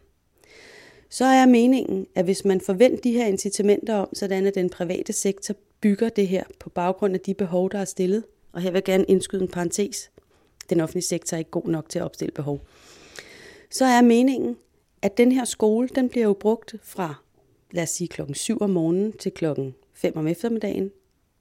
Så 1.10 1.26
er 1.26 1.46
meningen, 1.46 2.08
at 2.16 2.26
hvis 2.26 2.46
man 2.46 2.62
forventer 2.62 3.02
de 3.02 3.12
her 3.12 3.26
incitamenter 3.26 3.96
om, 3.96 4.10
sådan 4.14 4.46
at 4.46 4.56
den 4.56 4.70
private 4.70 5.14
sektor 5.14 5.56
bygger 5.82 6.10
det 6.10 6.28
her 6.28 6.44
på 6.60 6.70
baggrund 6.70 7.14
af 7.14 7.20
de 7.20 7.34
behov, 7.34 7.72
der 7.72 7.80
er 7.80 7.86
stillet, 7.86 8.24
og 8.52 8.62
her 8.62 8.72
vil 8.72 8.78
jeg 8.78 8.84
gerne 8.84 9.06
indskyde 9.08 9.42
en 9.42 9.48
parentes, 9.48 10.12
den 10.70 10.82
offentlige 10.82 11.04
sektor 11.04 11.36
er 11.36 11.40
ikke 11.40 11.52
god 11.52 11.68
nok 11.68 11.90
til 11.90 12.00
at 12.00 12.06
opstille 12.06 12.32
behov, 12.32 12.62
så 13.70 13.86
er 13.86 14.02
meningen, 14.02 14.58
at 15.02 15.18
den 15.18 15.32
her 15.32 15.46
skole, 15.46 15.88
den 15.96 16.10
bliver 16.10 16.26
jo 16.26 16.34
brugt 16.34 16.76
fra, 16.84 17.16
lad 17.72 17.84
os 17.84 17.90
sige, 17.90 18.08
klokken 18.08 18.36
7 18.36 18.58
om 18.62 18.70
morgenen 18.70 19.12
til 19.12 19.32
klokken 19.32 19.76
5 19.94 20.18
om 20.18 20.28
eftermiddagen 20.28 20.92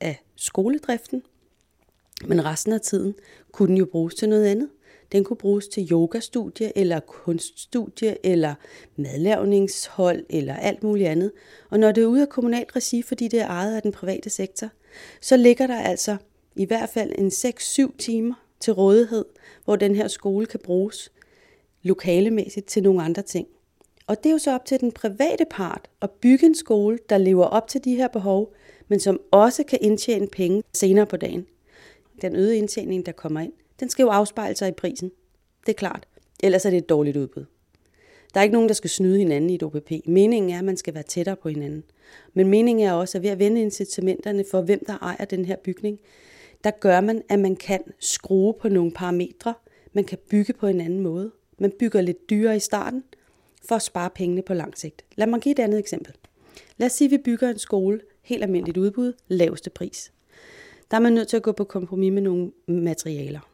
af 0.00 0.22
skoledriften. 0.36 1.22
Men 2.26 2.44
resten 2.44 2.72
af 2.72 2.80
tiden 2.80 3.14
kunne 3.52 3.68
den 3.68 3.76
jo 3.76 3.84
bruges 3.84 4.14
til 4.14 4.28
noget 4.28 4.46
andet. 4.46 4.68
Den 5.12 5.24
kunne 5.24 5.36
bruges 5.36 5.68
til 5.68 5.92
yogastudie, 5.92 6.78
eller 6.78 7.00
kunststudie, 7.00 8.26
eller 8.26 8.54
madlavningshold, 8.96 10.26
eller 10.30 10.54
alt 10.56 10.82
muligt 10.82 11.08
andet. 11.08 11.32
Og 11.70 11.78
når 11.78 11.92
det 11.92 12.02
er 12.02 12.06
ude 12.06 12.22
af 12.22 12.28
kommunalt 12.28 12.76
regi, 12.76 13.02
fordi 13.02 13.28
det 13.28 13.40
er 13.40 13.46
ejet 13.46 13.76
af 13.76 13.82
den 13.82 13.92
private 13.92 14.30
sektor, 14.30 14.68
så 15.20 15.36
ligger 15.36 15.66
der 15.66 15.80
altså 15.80 16.16
i 16.56 16.64
hvert 16.64 16.88
fald 16.88 17.12
en 17.18 17.28
6-7 17.28 17.96
timer 17.98 18.43
til 18.64 18.72
rådighed, 18.72 19.24
hvor 19.64 19.76
den 19.76 19.94
her 19.94 20.08
skole 20.08 20.46
kan 20.46 20.60
bruges 20.64 21.12
lokalemæssigt 21.82 22.66
til 22.66 22.82
nogle 22.82 23.02
andre 23.02 23.22
ting. 23.22 23.48
Og 24.06 24.16
det 24.22 24.26
er 24.26 24.32
jo 24.32 24.38
så 24.38 24.54
op 24.54 24.64
til 24.64 24.80
den 24.80 24.92
private 24.92 25.44
part 25.50 25.88
at 26.02 26.10
bygge 26.10 26.46
en 26.46 26.54
skole, 26.54 26.98
der 27.08 27.18
lever 27.18 27.44
op 27.44 27.68
til 27.68 27.84
de 27.84 27.96
her 27.96 28.08
behov, 28.08 28.54
men 28.88 29.00
som 29.00 29.20
også 29.30 29.64
kan 29.64 29.78
indtjene 29.82 30.26
penge 30.26 30.62
senere 30.72 31.06
på 31.06 31.16
dagen. 31.16 31.46
Den 32.22 32.36
øgede 32.36 32.56
indtjening, 32.56 33.06
der 33.06 33.12
kommer 33.12 33.40
ind, 33.40 33.52
den 33.80 33.90
skal 33.90 34.02
jo 34.02 34.08
afspejle 34.08 34.56
sig 34.56 34.68
i 34.68 34.72
prisen. 34.72 35.10
Det 35.66 35.72
er 35.72 35.76
klart. 35.76 36.06
Ellers 36.42 36.64
er 36.64 36.70
det 36.70 36.76
et 36.76 36.88
dårligt 36.88 37.16
udbud. 37.16 37.44
Der 38.34 38.40
er 38.40 38.42
ikke 38.42 38.52
nogen, 38.52 38.68
der 38.68 38.74
skal 38.74 38.90
snyde 38.90 39.18
hinanden 39.18 39.50
i 39.50 39.54
et 39.54 39.62
OPP. 39.62 39.90
Meningen 40.06 40.50
er, 40.50 40.58
at 40.58 40.64
man 40.64 40.76
skal 40.76 40.94
være 40.94 41.02
tættere 41.02 41.36
på 41.36 41.48
hinanden. 41.48 41.84
Men 42.34 42.48
meningen 42.48 42.86
er 42.86 42.92
også, 42.92 43.18
at 43.18 43.22
ved 43.22 43.30
at 43.30 43.38
vende 43.38 43.60
incitamenterne 43.60 44.44
for, 44.50 44.60
hvem 44.60 44.84
der 44.86 44.98
ejer 44.98 45.24
den 45.24 45.44
her 45.44 45.56
bygning, 45.56 46.00
der 46.64 46.70
gør 46.70 47.00
man, 47.00 47.22
at 47.28 47.38
man 47.38 47.56
kan 47.56 47.80
skrue 48.00 48.54
på 48.60 48.68
nogle 48.68 48.92
parametre. 48.92 49.54
Man 49.92 50.04
kan 50.04 50.18
bygge 50.30 50.52
på 50.52 50.66
en 50.66 50.80
anden 50.80 51.00
måde. 51.00 51.30
Man 51.58 51.72
bygger 51.78 52.00
lidt 52.00 52.30
dyrere 52.30 52.56
i 52.56 52.60
starten, 52.60 53.04
for 53.68 53.74
at 53.74 53.82
spare 53.82 54.10
pengene 54.10 54.42
på 54.42 54.54
lang 54.54 54.78
sigt. 54.78 55.04
Lad 55.16 55.26
mig 55.26 55.40
give 55.40 55.52
et 55.52 55.58
andet 55.58 55.78
eksempel. 55.78 56.14
Lad 56.76 56.86
os 56.86 56.92
sige, 56.92 57.06
at 57.06 57.10
vi 57.12 57.18
bygger 57.18 57.48
en 57.48 57.58
skole, 57.58 58.00
helt 58.22 58.42
almindeligt 58.42 58.76
udbud, 58.76 59.12
laveste 59.28 59.70
pris. 59.70 60.12
Der 60.90 60.96
er 60.96 61.00
man 61.00 61.12
nødt 61.12 61.28
til 61.28 61.36
at 61.36 61.42
gå 61.42 61.52
på 61.52 61.64
kompromis 61.64 62.12
med 62.12 62.22
nogle 62.22 62.52
materialer. 62.68 63.50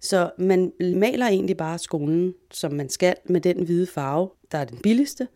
Så 0.00 0.30
man 0.38 0.72
maler 0.80 1.26
egentlig 1.26 1.56
bare 1.56 1.78
skolen, 1.78 2.34
som 2.50 2.72
man 2.72 2.88
skal, 2.88 3.14
med 3.24 3.40
den 3.40 3.64
hvide 3.64 3.86
farve, 3.86 4.30
der 4.52 4.58
er 4.58 4.64
den 4.64 4.78
billigste. 4.78 5.28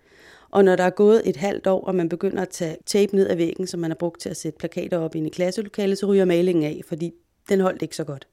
Og 0.52 0.64
når 0.64 0.76
der 0.76 0.84
er 0.84 0.90
gået 0.90 1.22
et 1.24 1.36
halvt 1.36 1.66
år, 1.66 1.84
og 1.84 1.94
man 1.94 2.08
begynder 2.08 2.42
at 2.42 2.48
tage 2.48 2.76
tape 2.86 3.16
ned 3.16 3.26
af 3.28 3.38
væggen, 3.38 3.66
som 3.66 3.80
man 3.80 3.90
har 3.90 3.96
brugt 3.96 4.20
til 4.20 4.28
at 4.28 4.36
sætte 4.36 4.58
plakater 4.58 4.98
op 4.98 5.14
inde 5.14 5.26
i 5.26 5.30
klasselokalet, 5.30 5.98
så 5.98 6.06
ryger 6.06 6.24
malingen 6.24 6.64
af, 6.64 6.80
fordi 6.88 7.12
den 7.48 7.60
holdt 7.60 7.82
ikke 7.82 7.96
så 7.96 8.04
godt. 8.04 8.26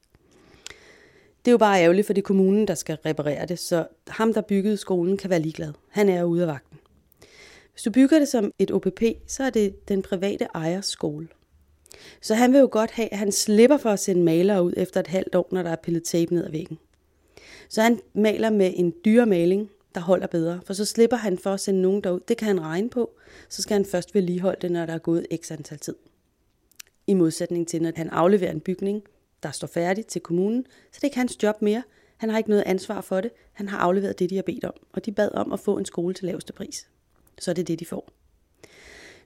Det 1.44 1.50
er 1.50 1.52
jo 1.52 1.58
bare 1.58 1.82
ærgerligt, 1.82 2.06
for 2.06 2.12
det 2.12 2.22
er 2.22 2.26
kommunen, 2.26 2.68
der 2.68 2.74
skal 2.74 2.98
reparere 3.06 3.46
det, 3.46 3.58
så 3.58 3.86
ham, 4.08 4.34
der 4.34 4.40
byggede 4.40 4.76
skolen, 4.76 5.16
kan 5.16 5.30
være 5.30 5.40
ligeglad. 5.40 5.72
Han 5.88 6.08
er 6.08 6.24
ude 6.24 6.42
af 6.42 6.48
vagten. 6.48 6.78
Hvis 7.72 7.82
du 7.82 7.90
bygger 7.90 8.18
det 8.18 8.28
som 8.28 8.52
et 8.58 8.70
OPP, 8.70 9.02
så 9.26 9.42
er 9.42 9.50
det 9.50 9.88
den 9.88 10.02
private 10.02 10.46
ejers 10.54 10.86
skole. 10.86 11.28
Så 12.22 12.34
han 12.34 12.52
vil 12.52 12.58
jo 12.58 12.68
godt 12.70 12.90
have, 12.90 13.12
at 13.12 13.18
han 13.18 13.32
slipper 13.32 13.76
for 13.76 13.90
at 13.90 13.98
sende 13.98 14.22
malere 14.22 14.62
ud 14.62 14.72
efter 14.76 15.00
et 15.00 15.06
halvt 15.06 15.34
år, 15.34 15.48
når 15.52 15.62
der 15.62 15.70
er 15.70 15.76
pillet 15.76 16.02
tape 16.04 16.34
ned 16.34 16.44
ad 16.44 16.50
væggen. 16.50 16.78
Så 17.68 17.82
han 17.82 18.00
maler 18.14 18.50
med 18.50 18.72
en 18.76 18.94
dyre 19.04 19.26
maling, 19.26 19.70
der 19.94 20.00
holder 20.00 20.26
bedre, 20.26 20.60
for 20.66 20.74
så 20.74 20.84
slipper 20.84 21.16
han 21.16 21.38
for 21.38 21.52
at 21.52 21.60
sende 21.60 21.82
nogen 21.82 22.00
derud. 22.04 22.20
Det 22.28 22.36
kan 22.36 22.46
han 22.46 22.60
regne 22.60 22.90
på. 22.90 23.10
Så 23.48 23.62
skal 23.62 23.74
han 23.74 23.84
først 23.84 24.14
vedligeholde 24.14 24.58
det, 24.60 24.72
når 24.72 24.86
der 24.86 24.94
er 24.94 24.98
gået 24.98 25.26
x 25.42 25.50
antal 25.50 25.78
tid. 25.78 25.94
I 27.06 27.14
modsætning 27.14 27.68
til, 27.68 27.82
når 27.82 27.92
han 27.96 28.10
afleverer 28.10 28.50
en 28.50 28.60
bygning, 28.60 29.02
der 29.42 29.50
står 29.50 29.68
færdig 29.68 30.06
til 30.06 30.20
kommunen, 30.20 30.66
så 30.66 30.94
det 30.94 31.02
er 31.02 31.06
ikke 31.06 31.16
hans 31.16 31.42
job 31.42 31.62
mere. 31.62 31.82
Han 32.16 32.30
har 32.30 32.38
ikke 32.38 32.50
noget 32.50 32.62
ansvar 32.66 33.00
for 33.00 33.20
det. 33.20 33.30
Han 33.52 33.68
har 33.68 33.78
afleveret 33.78 34.18
det, 34.18 34.30
de 34.30 34.36
har 34.36 34.42
bedt 34.42 34.64
om. 34.64 34.74
Og 34.92 35.06
de 35.06 35.12
bad 35.12 35.30
om 35.34 35.52
at 35.52 35.60
få 35.60 35.78
en 35.78 35.84
skole 35.84 36.14
til 36.14 36.26
laveste 36.26 36.52
pris. 36.52 36.88
Så 37.38 37.50
er 37.50 37.54
det 37.54 37.68
det, 37.68 37.80
de 37.80 37.86
får. 37.86 38.10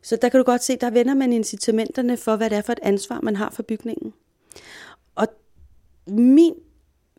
Så 0.03 0.17
der 0.23 0.29
kan 0.29 0.39
du 0.39 0.45
godt 0.45 0.65
se, 0.65 0.77
der 0.77 0.91
vender 0.91 1.15
man 1.15 1.33
incitamenterne 1.33 2.17
for, 2.17 2.37
hvad 2.37 2.51
det 2.51 2.59
er 2.59 2.63
for 2.63 2.73
et 2.73 2.79
ansvar, 2.83 3.21
man 3.21 3.37
har 3.37 3.51
for 3.51 3.63
bygningen. 3.63 4.15
Og 5.15 5.27
min 6.07 6.55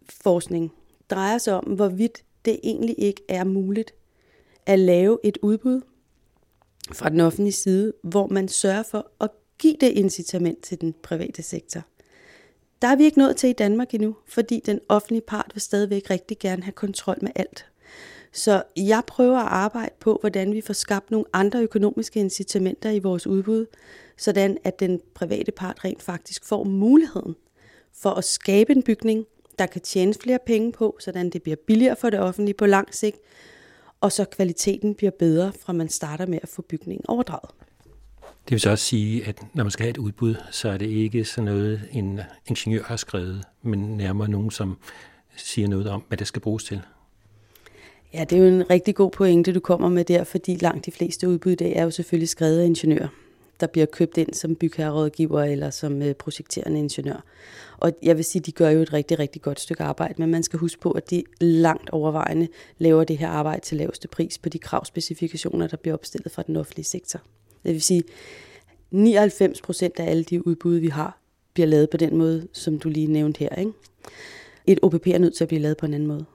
forskning 0.09 0.73
drejer 1.09 1.37
sig 1.37 1.53
om, 1.53 1.63
hvorvidt 1.63 2.23
det 2.45 2.59
egentlig 2.63 2.95
ikke 2.97 3.21
er 3.29 3.43
muligt 3.43 3.93
at 4.65 4.79
lave 4.79 5.19
et 5.23 5.37
udbud 5.41 5.81
fra 6.93 7.09
den 7.09 7.19
offentlige 7.19 7.53
side, 7.53 7.93
hvor 8.03 8.27
man 8.27 8.47
sørger 8.47 8.83
for 8.83 9.07
at 9.21 9.29
give 9.59 9.75
det 9.81 9.89
incitament 9.89 10.63
til 10.63 10.81
den 10.81 10.93
private 11.03 11.43
sektor. 11.43 11.81
Der 12.81 12.87
er 12.87 12.95
vi 12.95 13.03
ikke 13.03 13.17
nået 13.17 13.35
til 13.35 13.49
i 13.49 13.53
Danmark 13.53 13.93
endnu, 13.93 14.15
fordi 14.27 14.61
den 14.65 14.79
offentlige 14.89 15.21
part 15.27 15.51
vil 15.53 15.61
stadigvæk 15.61 16.09
rigtig 16.09 16.39
gerne 16.39 16.63
have 16.63 16.71
kontrol 16.71 17.17
med 17.21 17.31
alt. 17.35 17.65
Så 18.31 18.63
jeg 18.77 19.03
prøver 19.07 19.37
at 19.37 19.47
arbejde 19.47 19.95
på, 19.99 20.17
hvordan 20.21 20.53
vi 20.53 20.61
får 20.61 20.73
skabt 20.73 21.11
nogle 21.11 21.25
andre 21.33 21.61
økonomiske 21.61 22.19
incitamenter 22.19 22.89
i 22.89 22.99
vores 22.99 23.27
udbud, 23.27 23.65
sådan 24.17 24.57
at 24.63 24.79
den 24.79 25.01
private 25.13 25.51
part 25.51 25.85
rent 25.85 26.01
faktisk 26.01 26.45
får 26.45 26.63
muligheden 26.63 27.35
for 27.93 28.09
at 28.09 28.23
skabe 28.23 28.71
en 28.71 28.83
bygning, 28.83 29.25
der 29.59 29.65
kan 29.65 29.81
tjenes 29.81 30.17
flere 30.21 30.39
penge 30.45 30.71
på, 30.71 30.97
sådan 30.99 31.29
det 31.29 31.43
bliver 31.43 31.55
billigere 31.67 31.95
for 31.95 32.09
det 32.09 32.19
offentlige 32.19 32.55
på 32.55 32.65
lang 32.65 32.95
sigt, 32.95 33.17
og 34.01 34.11
så 34.11 34.25
kvaliteten 34.25 34.95
bliver 34.95 35.11
bedre, 35.19 35.53
fra 35.59 35.73
man 35.73 35.89
starter 35.89 36.25
med 36.25 36.39
at 36.43 36.49
få 36.49 36.61
bygningen 36.61 37.05
overdraget. 37.07 37.51
Det 38.21 38.51
vil 38.51 38.59
så 38.59 38.69
også 38.69 38.85
sige, 38.85 39.27
at 39.27 39.41
når 39.53 39.63
man 39.63 39.71
skal 39.71 39.83
have 39.83 39.89
et 39.89 39.97
udbud, 39.97 40.35
så 40.51 40.69
er 40.69 40.77
det 40.77 40.89
ikke 40.89 41.25
sådan 41.25 41.45
noget, 41.45 41.81
en 41.91 42.19
ingeniør 42.45 42.83
har 42.83 42.95
skrevet, 42.95 43.43
men 43.61 43.79
nærmere 43.79 44.29
nogen, 44.29 44.51
som 44.51 44.77
siger 45.35 45.67
noget 45.67 45.87
om, 45.87 46.03
hvad 46.07 46.17
det 46.17 46.27
skal 46.27 46.41
bruges 46.41 46.63
til. 46.63 46.81
Ja, 48.13 48.23
det 48.23 48.37
er 48.37 48.41
jo 48.41 48.47
en 48.47 48.69
rigtig 48.69 48.95
god 48.95 49.11
pointe, 49.11 49.53
du 49.53 49.59
kommer 49.59 49.89
med 49.89 50.05
der, 50.05 50.23
fordi 50.23 50.55
langt 50.55 50.85
de 50.85 50.91
fleste 50.91 51.29
udbud 51.29 51.51
i 51.51 51.55
dag 51.55 51.73
er 51.75 51.83
jo 51.83 51.91
selvfølgelig 51.91 52.29
skrevet 52.29 52.59
af 52.59 52.65
ingeniører, 52.65 53.07
der 53.59 53.67
bliver 53.67 53.85
købt 53.85 54.17
ind 54.17 54.33
som 54.33 54.55
bygherrerådgiver 54.55 55.43
eller 55.43 55.69
som 55.69 56.01
øh, 56.01 56.15
projekterende 56.15 56.79
ingeniør. 56.79 57.23
Og 57.77 57.91
jeg 58.03 58.17
vil 58.17 58.25
sige, 58.25 58.41
de 58.41 58.51
gør 58.51 58.69
jo 58.69 58.81
et 58.81 58.93
rigtig, 58.93 59.19
rigtig 59.19 59.41
godt 59.41 59.59
stykke 59.59 59.83
arbejde, 59.83 60.13
men 60.17 60.31
man 60.31 60.43
skal 60.43 60.59
huske 60.59 60.81
på, 60.81 60.91
at 60.91 61.09
de 61.09 61.23
langt 61.39 61.89
overvejende 61.89 62.47
laver 62.77 63.03
det 63.03 63.17
her 63.17 63.27
arbejde 63.27 63.61
til 63.61 63.77
laveste 63.77 64.07
pris 64.07 64.37
på 64.37 64.49
de 64.49 64.59
kravspecifikationer, 64.59 65.67
der 65.67 65.77
bliver 65.77 65.93
opstillet 65.93 66.31
fra 66.31 66.43
den 66.47 66.55
offentlige 66.55 66.85
sektor. 66.85 67.21
Det 67.63 67.73
vil 67.73 67.81
sige, 67.81 68.03
99 68.91 69.61
procent 69.61 69.99
af 69.99 70.09
alle 70.09 70.23
de 70.23 70.47
udbud, 70.47 70.75
vi 70.75 70.87
har, 70.87 71.19
bliver 71.53 71.67
lavet 71.67 71.89
på 71.89 71.97
den 71.97 72.17
måde, 72.17 72.47
som 72.53 72.79
du 72.79 72.89
lige 72.89 73.07
nævnte 73.07 73.39
her. 73.39 73.55
Ikke? 73.55 73.71
Et 74.67 74.79
OPP 74.81 75.07
er 75.07 75.17
nødt 75.17 75.35
til 75.35 75.43
at 75.43 75.47
blive 75.47 75.61
lavet 75.61 75.77
på 75.77 75.85
en 75.85 75.93
anden 75.93 76.07
måde. 76.07 76.25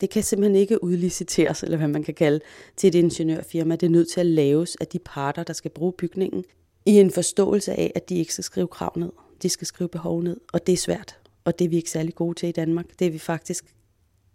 Det 0.00 0.10
kan 0.10 0.22
simpelthen 0.22 0.56
ikke 0.56 0.84
udliciteres, 0.84 1.62
eller 1.62 1.76
hvad 1.76 1.88
man 1.88 2.02
kan 2.02 2.14
kalde, 2.14 2.40
til 2.76 2.88
et 2.88 2.94
ingeniørfirma. 2.94 3.76
Det 3.76 3.86
er 3.86 3.90
nødt 3.90 4.08
til 4.08 4.20
at 4.20 4.26
laves 4.26 4.76
af 4.80 4.86
de 4.86 4.98
parter, 4.98 5.42
der 5.42 5.52
skal 5.52 5.70
bruge 5.70 5.92
bygningen, 5.92 6.44
i 6.86 6.92
en 7.00 7.10
forståelse 7.10 7.72
af, 7.72 7.92
at 7.94 8.08
de 8.08 8.18
ikke 8.18 8.32
skal 8.32 8.44
skrive 8.44 8.68
krav 8.68 8.92
ned. 8.96 9.10
De 9.42 9.48
skal 9.48 9.66
skrive 9.66 9.88
behov 9.88 10.22
ned, 10.22 10.40
og 10.52 10.66
det 10.66 10.72
er 10.72 10.76
svært. 10.76 11.18
Og 11.44 11.58
det 11.58 11.64
er 11.64 11.68
vi 11.68 11.76
ikke 11.76 11.90
særlig 11.90 12.14
gode 12.14 12.34
til 12.34 12.48
i 12.48 12.52
Danmark. 12.52 12.86
Det 12.98 13.06
er 13.06 13.10
vi 13.10 13.18
faktisk 13.18 13.64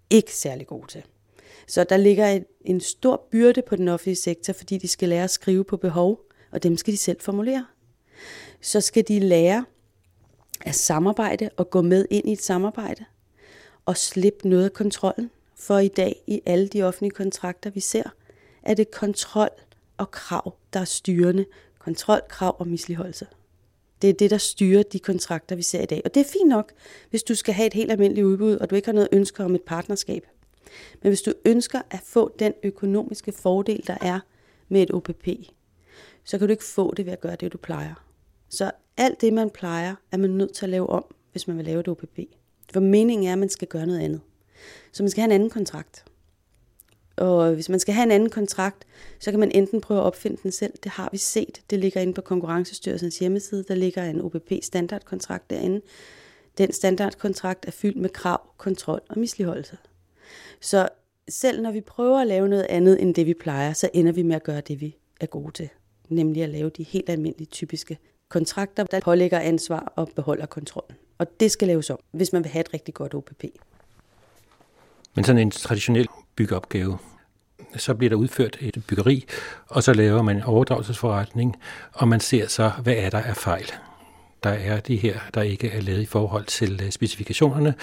ikke 0.10 0.36
særlig 0.36 0.68
gode 0.68 0.88
til. 0.88 1.04
Så 1.68 1.84
der 1.84 1.98
ligger 1.98 2.28
en, 2.28 2.46
en 2.62 2.82
stor 2.82 3.28
byrde 3.32 3.62
på 3.62 3.76
den 3.76 3.88
offentlige 3.88 4.16
sektor, 4.16 4.54
fordi 4.54 4.78
de 4.78 4.88
skal 4.88 5.10
lære 5.10 5.24
at 5.24 5.30
skrive 5.30 5.64
på 5.64 5.78
behov, 5.78 6.20
og 6.52 6.64
dem 6.64 6.78
skal 6.78 6.94
de 6.94 6.98
selv 6.98 7.22
formulere. 7.22 7.66
Så 8.62 8.82
skal 8.82 9.08
de 9.08 9.20
lære 9.20 9.66
at 10.62 10.76
samarbejde 10.76 11.50
og 11.58 11.70
gå 11.70 11.82
med 11.82 12.06
ind 12.10 12.30
i 12.30 12.32
et 12.32 12.42
samarbejde 12.42 13.06
og 13.86 13.98
slippe 13.98 14.50
noget 14.50 14.66
af 14.66 14.74
kontrollen. 14.74 15.32
For 15.56 15.80
i 15.80 15.88
dag 15.88 16.24
i 16.28 16.42
alle 16.46 16.68
de 16.68 16.84
offentlige 16.84 17.12
kontrakter, 17.12 17.70
vi 17.70 17.80
ser, 17.80 18.04
er 18.64 18.74
det 18.74 18.92
kontrol 18.92 19.50
og 19.98 20.12
krav, 20.12 20.56
der 20.74 20.80
er 20.80 20.86
styrende. 20.86 21.46
Kontrol, 21.80 22.22
krav 22.30 22.56
og 22.60 22.68
misligeholdelse. 22.68 23.28
Det 24.02 24.10
er 24.10 24.14
det, 24.14 24.32
der 24.32 24.38
styrer 24.38 24.84
de 24.84 25.00
kontrakter, 25.00 25.56
vi 25.56 25.62
ser 25.62 25.82
i 25.82 25.86
dag. 25.86 26.02
Og 26.06 26.14
det 26.14 26.22
er 26.22 26.26
fint 26.26 26.50
nok, 26.50 26.72
hvis 27.10 27.24
du 27.24 27.36
skal 27.36 27.54
have 27.54 27.68
et 27.68 27.74
helt 27.74 27.92
almindeligt 27.92 28.26
udbud, 28.26 28.58
og 28.58 28.70
du 28.70 28.76
ikke 28.76 28.88
har 28.88 28.94
noget 28.94 29.10
ønske 29.12 29.44
om 29.44 29.56
et 29.56 29.62
partnerskab. 29.62 30.28
Men 31.02 31.10
hvis 31.10 31.22
du 31.22 31.34
ønsker 31.46 31.82
at 31.90 32.02
få 32.06 32.36
den 32.40 32.54
økonomiske 32.64 33.32
fordel, 33.32 33.88
der 33.88 33.98
er 34.02 34.20
med 34.70 34.82
et 34.82 34.92
OPP, 34.92 35.28
så 36.24 36.38
kan 36.38 36.48
du 36.48 36.52
ikke 36.52 36.64
få 36.64 36.94
det 36.94 37.06
ved 37.06 37.14
at 37.14 37.22
gøre 37.22 37.36
det, 37.36 37.54
du 37.54 37.58
plejer. 37.58 38.06
Så 38.50 38.72
alt 38.98 39.22
det, 39.22 39.34
man 39.34 39.50
plejer, 39.50 39.96
er 40.12 40.18
man 40.18 40.30
nødt 40.30 40.54
til 40.54 40.66
at 40.66 40.70
lave 40.70 40.90
om, 40.90 41.06
hvis 41.32 41.48
man 41.48 41.58
vil 41.58 41.66
lave 41.66 41.80
et 41.80 41.88
OPP. 41.88 42.20
For 42.74 42.80
meningen 42.80 43.28
er, 43.28 43.34
at 43.34 43.40
man 43.40 43.50
skal 43.50 43.68
gøre 43.68 43.86
noget 43.86 44.00
andet. 44.00 44.22
Så 44.92 45.04
man 45.04 45.10
skal 45.10 45.22
have 45.22 45.28
en 45.28 45.32
anden 45.36 45.50
kontrakt. 45.50 46.06
Og 47.16 47.54
hvis 47.54 47.70
man 47.70 47.80
skal 47.80 47.94
have 47.94 48.04
en 48.04 48.12
anden 48.12 48.30
kontrakt, 48.30 48.86
så 49.20 49.32
kan 49.32 49.40
man 49.40 49.52
enten 49.52 49.82
prøve 49.82 50.00
at 50.00 50.04
opfinde 50.04 50.38
den 50.44 50.52
selv. 50.52 50.74
Det 50.84 50.92
har 50.92 51.10
vi 51.12 51.18
set. 51.18 51.62
Det 51.70 51.80
ligger 51.80 52.02
inde 52.02 52.14
på 52.14 52.22
Konkurrencestyrelsens 52.22 53.20
hjemmeside. 53.20 53.64
Der 53.68 53.76
ligger 53.76 54.04
en 54.04 54.22
OPP 54.22 54.52
standardkontrakt 54.62 55.50
derinde. 55.50 55.82
Den 56.58 56.74
standardkontrakt 56.74 57.66
er 57.68 57.72
fyldt 57.72 57.98
med 57.98 58.10
krav, 58.10 58.42
kontrol 58.58 59.02
og 59.10 59.20
misligeholdelse. 59.20 59.78
Så 60.60 60.90
selv 61.30 61.62
når 61.62 61.72
vi 61.72 61.82
prøver 61.82 62.20
at 62.20 62.28
lave 62.28 62.48
noget 62.48 62.68
andet 62.70 63.02
end 63.02 63.16
det, 63.16 63.26
vi 63.26 63.34
plejer, 63.34 63.74
så 63.74 63.90
ender 63.94 64.12
vi 64.12 64.24
med 64.24 64.36
at 64.36 64.44
gøre 64.44 64.62
det, 64.62 64.82
vi 64.82 64.98
er 65.22 65.26
gode 65.26 65.52
til. 65.52 65.70
Nemlig 66.10 66.44
at 66.44 66.50
lave 66.50 66.70
de 66.70 66.84
helt 66.84 67.10
almindelige, 67.10 67.48
typiske 67.48 67.98
kontrakter, 68.30 68.84
der 68.84 69.00
pålægger 69.00 69.40
ansvar 69.40 69.94
og 69.96 70.10
beholder 70.16 70.46
kontrollen. 70.46 70.98
Og 71.18 71.40
det 71.40 71.52
skal 71.52 71.68
laves 71.68 71.90
om, 71.90 72.00
hvis 72.12 72.34
man 72.34 72.44
vil 72.44 72.52
have 72.52 72.62
et 72.62 72.74
rigtig 72.74 72.94
godt 72.94 73.14
OPP. 73.14 73.44
Men 75.16 75.26
sådan 75.26 75.42
en 75.42 75.52
traditionel 75.52 76.08
byggeopgave, 76.36 76.98
så 77.78 77.94
bliver 77.94 78.10
der 78.10 78.18
udført 78.18 78.58
et 78.62 78.84
byggeri, 78.88 79.26
og 79.68 79.84
så 79.84 79.94
laver 79.94 80.22
man 80.22 80.36
en 80.36 80.44
overdragelsesforretning, 80.44 81.56
og 81.94 82.08
man 82.08 82.20
ser 82.20 82.48
så, 82.48 82.72
hvad 82.84 82.94
er 82.94 83.10
der 83.10 83.22
af 83.22 83.38
fejl. 83.38 83.72
Der 84.44 84.50
er 84.50 84.80
de 84.80 84.96
her, 84.96 85.20
der 85.34 85.42
ikke 85.42 85.70
er 85.70 85.82
lavet 85.82 86.02
i 86.02 86.06
forhold 86.06 86.46
til 86.46 86.82
øh, 86.84 86.92
specifikationerne. 86.92 87.74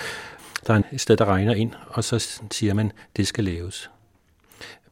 Der 0.66 0.74
er 0.74 0.82
et 0.92 1.00
sted, 1.00 1.16
der 1.16 1.24
regner 1.24 1.55
ind, 1.55 1.72
og 1.88 2.05
så 2.05 2.40
siger 2.50 2.74
man, 2.74 2.92
det 3.16 3.26
skal 3.26 3.44
laves. 3.44 3.90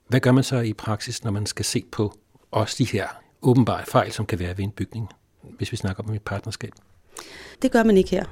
Hvad 0.09 0.21
gør 0.21 0.33
man 0.33 0.45
så 0.45 0.61
i 0.61 0.73
praksis, 0.73 1.25
når 1.25 1.31
man 1.31 1.47
skal 1.47 1.65
se 1.65 1.85
på 1.93 2.19
også 2.51 2.77
de 2.79 2.85
her 2.85 3.09
åbenbare 3.43 3.85
fejl, 3.87 4.13
som 4.13 4.27
kan 4.27 4.39
være 4.39 4.59
ved 4.59 4.65
en 4.65 4.71
bygning, 4.71 5.09
hvis 5.43 5.73
vi 5.73 5.77
snakker 5.77 6.03
om 6.03 6.15
et 6.15 6.23
partnerskab? 6.23 6.73
Det 7.63 7.73
gør 7.73 7.83
man 7.83 7.97
ikke 7.97 8.11
her. 8.11 8.25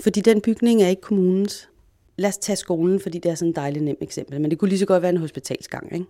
Fordi 0.00 0.20
den 0.20 0.40
bygning 0.40 0.82
er 0.82 0.88
ikke 0.88 1.02
kommunens. 1.02 1.68
Lad 2.16 2.28
os 2.28 2.38
tage 2.38 2.56
skolen, 2.56 3.00
fordi 3.00 3.18
det 3.18 3.30
er 3.30 3.34
sådan 3.34 3.50
et 3.50 3.56
dejligt 3.56 3.84
nemt 3.84 4.02
eksempel, 4.02 4.40
men 4.40 4.50
det 4.50 4.58
kunne 4.58 4.68
lige 4.68 4.78
så 4.78 4.86
godt 4.86 5.02
være 5.02 5.10
en 5.10 5.16
hospitalsgang. 5.16 5.92
Ikke? 5.92 6.06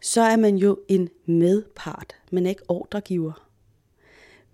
Så 0.00 0.20
er 0.20 0.36
man 0.36 0.56
jo 0.56 0.78
en 0.88 1.08
medpart, 1.26 2.14
men 2.30 2.46
ikke 2.46 2.62
ordregiver. 2.68 3.46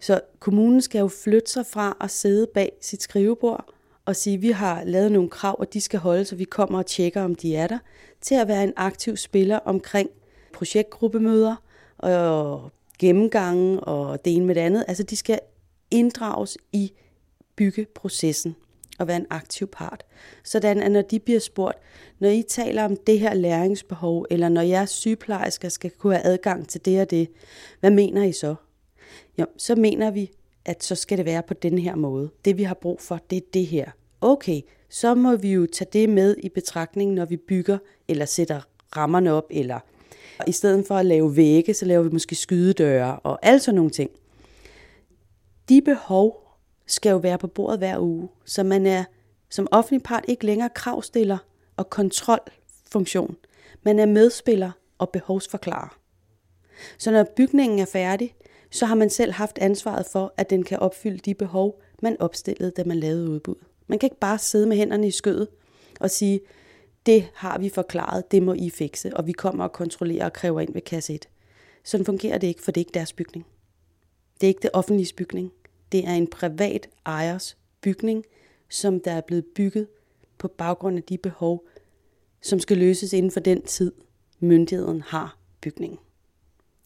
Så 0.00 0.20
kommunen 0.38 0.82
skal 0.82 0.98
jo 0.98 1.08
flytte 1.08 1.50
sig 1.50 1.66
fra 1.66 1.96
at 2.00 2.10
sidde 2.10 2.46
bag 2.54 2.72
sit 2.80 3.02
skrivebord 3.02 3.72
og 4.04 4.16
sige, 4.16 4.38
vi 4.38 4.50
har 4.50 4.84
lavet 4.84 5.12
nogle 5.12 5.28
krav, 5.28 5.56
og 5.58 5.72
de 5.72 5.80
skal 5.80 6.00
holde, 6.00 6.24
så 6.24 6.36
vi 6.36 6.44
kommer 6.44 6.78
og 6.78 6.86
tjekker, 6.86 7.22
om 7.22 7.34
de 7.34 7.56
er 7.56 7.66
der, 7.66 7.78
til 8.20 8.34
at 8.34 8.48
være 8.48 8.64
en 8.64 8.72
aktiv 8.76 9.16
spiller 9.16 9.58
omkring 9.58 10.10
projektgruppemøder 10.52 11.56
og 11.98 12.70
gennemgange 12.98 13.80
og 13.80 14.24
det 14.24 14.36
ene 14.36 14.46
med 14.46 14.54
det 14.54 14.60
andet. 14.60 14.84
Altså 14.88 15.02
de 15.02 15.16
skal 15.16 15.40
inddrages 15.90 16.58
i 16.72 16.92
byggeprocessen 17.56 18.56
og 18.98 19.08
være 19.08 19.16
en 19.16 19.26
aktiv 19.30 19.66
part. 19.66 20.04
Sådan 20.44 20.82
at 20.82 20.92
når 20.92 21.02
de 21.02 21.18
bliver 21.18 21.40
spurgt, 21.40 21.78
når 22.18 22.28
I 22.28 22.42
taler 22.48 22.84
om 22.84 22.96
det 22.96 23.20
her 23.20 23.34
læringsbehov, 23.34 24.26
eller 24.30 24.48
når 24.48 24.60
jeres 24.60 24.90
sygeplejersker 24.90 25.68
skal 25.68 25.90
kunne 25.90 26.14
have 26.14 26.26
adgang 26.26 26.68
til 26.68 26.84
det 26.84 27.00
og 27.00 27.10
det, 27.10 27.28
hvad 27.80 27.90
mener 27.90 28.24
I 28.24 28.32
så? 28.32 28.54
Jo, 29.38 29.46
så 29.56 29.74
mener 29.74 30.10
vi, 30.10 30.30
at 30.64 30.84
så 30.84 30.94
skal 30.94 31.18
det 31.18 31.26
være 31.26 31.42
på 31.42 31.54
den 31.54 31.78
her 31.78 31.94
måde. 31.94 32.30
Det 32.44 32.58
vi 32.58 32.62
har 32.62 32.74
brug 32.74 33.00
for, 33.00 33.20
det 33.30 33.36
er 33.36 33.46
det 33.54 33.66
her. 33.66 33.90
Okay, 34.20 34.60
så 34.88 35.14
må 35.14 35.36
vi 35.36 35.52
jo 35.52 35.66
tage 35.72 35.88
det 35.92 36.08
med 36.08 36.36
i 36.42 36.48
betragtning, 36.48 37.12
når 37.12 37.24
vi 37.24 37.36
bygger 37.36 37.78
eller 38.08 38.24
sætter 38.24 38.60
rammerne 38.96 39.32
op, 39.32 39.46
eller 39.50 39.80
i 40.46 40.52
stedet 40.52 40.86
for 40.86 40.94
at 40.94 41.06
lave 41.06 41.36
vægge, 41.36 41.74
så 41.74 41.84
laver 41.84 42.02
vi 42.02 42.10
måske 42.12 42.34
skydedøre 42.34 43.18
og 43.18 43.38
alt 43.42 43.62
sådan 43.62 43.76
nogle 43.76 43.90
ting. 43.90 44.10
De 45.68 45.82
behov 45.82 46.45
skal 46.86 47.10
jo 47.10 47.16
være 47.16 47.38
på 47.38 47.46
bordet 47.46 47.78
hver 47.78 47.98
uge, 47.98 48.28
så 48.44 48.62
man 48.62 48.86
er 48.86 49.04
som 49.50 49.68
offentlig 49.70 50.02
part 50.02 50.24
ikke 50.28 50.46
længere 50.46 50.70
kravstiller 50.74 51.38
og 51.76 51.90
kontrolfunktion. 51.90 53.36
Man 53.82 53.98
er 53.98 54.06
medspiller 54.06 54.70
og 54.98 55.10
behovsforklarer. 55.10 55.98
Så 56.98 57.10
når 57.10 57.26
bygningen 57.36 57.78
er 57.78 57.84
færdig, 57.84 58.34
så 58.70 58.86
har 58.86 58.94
man 58.94 59.10
selv 59.10 59.32
haft 59.32 59.58
ansvaret 59.58 60.06
for, 60.12 60.34
at 60.36 60.50
den 60.50 60.62
kan 60.62 60.78
opfylde 60.78 61.18
de 61.18 61.34
behov, 61.34 61.80
man 62.02 62.20
opstillede, 62.20 62.70
da 62.70 62.84
man 62.84 62.96
lavede 62.96 63.30
udbud. 63.30 63.54
Man 63.86 63.98
kan 63.98 64.06
ikke 64.06 64.20
bare 64.20 64.38
sidde 64.38 64.66
med 64.66 64.76
hænderne 64.76 65.06
i 65.06 65.10
skødet 65.10 65.48
og 66.00 66.10
sige, 66.10 66.40
det 67.06 67.28
har 67.34 67.58
vi 67.58 67.68
forklaret, 67.68 68.30
det 68.30 68.42
må 68.42 68.52
I 68.52 68.70
fikse, 68.70 69.16
og 69.16 69.26
vi 69.26 69.32
kommer 69.32 69.64
og 69.64 69.72
kontrollerer 69.72 70.24
og 70.24 70.32
kræver 70.32 70.60
ind 70.60 70.72
ved 70.72 70.82
kasse 70.82 71.14
1. 71.14 71.28
Sådan 71.84 72.06
fungerer 72.06 72.38
det 72.38 72.46
ikke, 72.46 72.62
for 72.62 72.72
det 72.72 72.80
er 72.80 72.82
ikke 72.82 72.94
deres 72.94 73.12
bygning. 73.12 73.46
Det 74.40 74.46
er 74.46 74.48
ikke 74.48 74.62
det 74.62 74.70
offentlige 74.72 75.14
bygning. 75.16 75.52
Det 75.92 76.08
er 76.08 76.12
en 76.12 76.26
privat 76.26 76.88
ejers 77.06 77.56
bygning, 77.80 78.24
som 78.68 79.00
der 79.00 79.12
er 79.12 79.20
blevet 79.20 79.44
bygget 79.54 79.86
på 80.38 80.48
baggrund 80.48 80.96
af 80.96 81.02
de 81.02 81.18
behov, 81.18 81.64
som 82.42 82.60
skal 82.60 82.76
løses 82.76 83.12
inden 83.12 83.30
for 83.30 83.40
den 83.40 83.62
tid, 83.62 83.92
myndigheden 84.38 85.02
har 85.02 85.38
bygningen. 85.60 85.98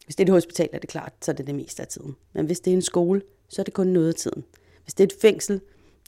Hvis 0.05 0.17
det 0.17 0.25
er 0.25 0.27
et 0.27 0.35
hospital, 0.35 0.69
er 0.73 0.79
det 0.79 0.91
klart, 0.91 1.13
så 1.23 1.31
er 1.31 1.35
det 1.35 1.47
det 1.47 1.55
meste 1.55 1.83
af 1.83 1.89
tiden. 1.89 2.17
Men 2.33 2.47
hvis 2.47 2.61
det 2.61 2.71
er 2.71 2.75
en 2.75 2.83
skole, 2.83 3.23
så 3.49 3.63
er 3.63 3.65
det 3.65 3.75
kun 3.75 3.87
noget 3.87 4.09
af 4.09 4.15
tiden. 4.15 4.45
Hvis 4.85 4.95
det 4.95 5.05
er 5.05 5.15
et 5.17 5.21
fængsel, 5.21 5.61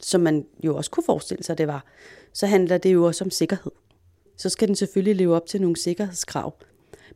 som 0.02 0.20
man 0.20 0.47
jo 0.64 0.77
også 0.77 0.90
kunne 0.90 1.05
forestille 1.05 1.44
sig, 1.44 1.59
det 1.59 1.66
var, 1.66 1.85
så 2.32 2.47
handler 2.47 2.78
det 2.78 2.93
jo 2.93 3.05
også 3.05 3.24
om 3.24 3.31
sikkerhed. 3.31 3.73
Så 4.36 4.48
skal 4.48 4.69
den 4.69 4.77
selvfølgelig 4.77 5.16
leve 5.16 5.36
op 5.36 5.47
til 5.47 5.60
nogle 5.60 5.77
sikkerhedskrav. 5.77 6.55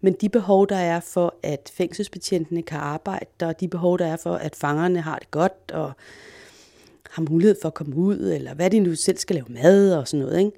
Men 0.01 0.12
de 0.12 0.28
behov, 0.28 0.68
der 0.68 0.77
er 0.77 1.01
for, 1.01 1.35
at 1.43 1.73
fængselsbetjentene 1.74 2.62
kan 2.62 2.78
arbejde, 2.78 3.27
og 3.40 3.60
de 3.60 3.68
behov, 3.68 3.98
der 3.98 4.06
er 4.06 4.16
for, 4.16 4.35
at 4.35 4.56
fangerne 4.56 5.01
har 5.01 5.18
det 5.18 5.31
godt, 5.31 5.70
og 5.73 5.93
har 7.10 7.23
mulighed 7.31 7.56
for 7.62 7.68
at 7.68 7.74
komme 7.74 7.97
ud, 7.97 8.18
eller 8.18 8.55
hvad 8.55 8.70
de 8.70 8.81
nu 8.81 8.94
selv 8.94 9.18
skal 9.18 9.36
lave 9.36 9.47
mad 9.48 9.94
og 9.94 10.09
sådan 10.09 10.27
noget. 10.27 10.39
Ikke? 10.39 10.52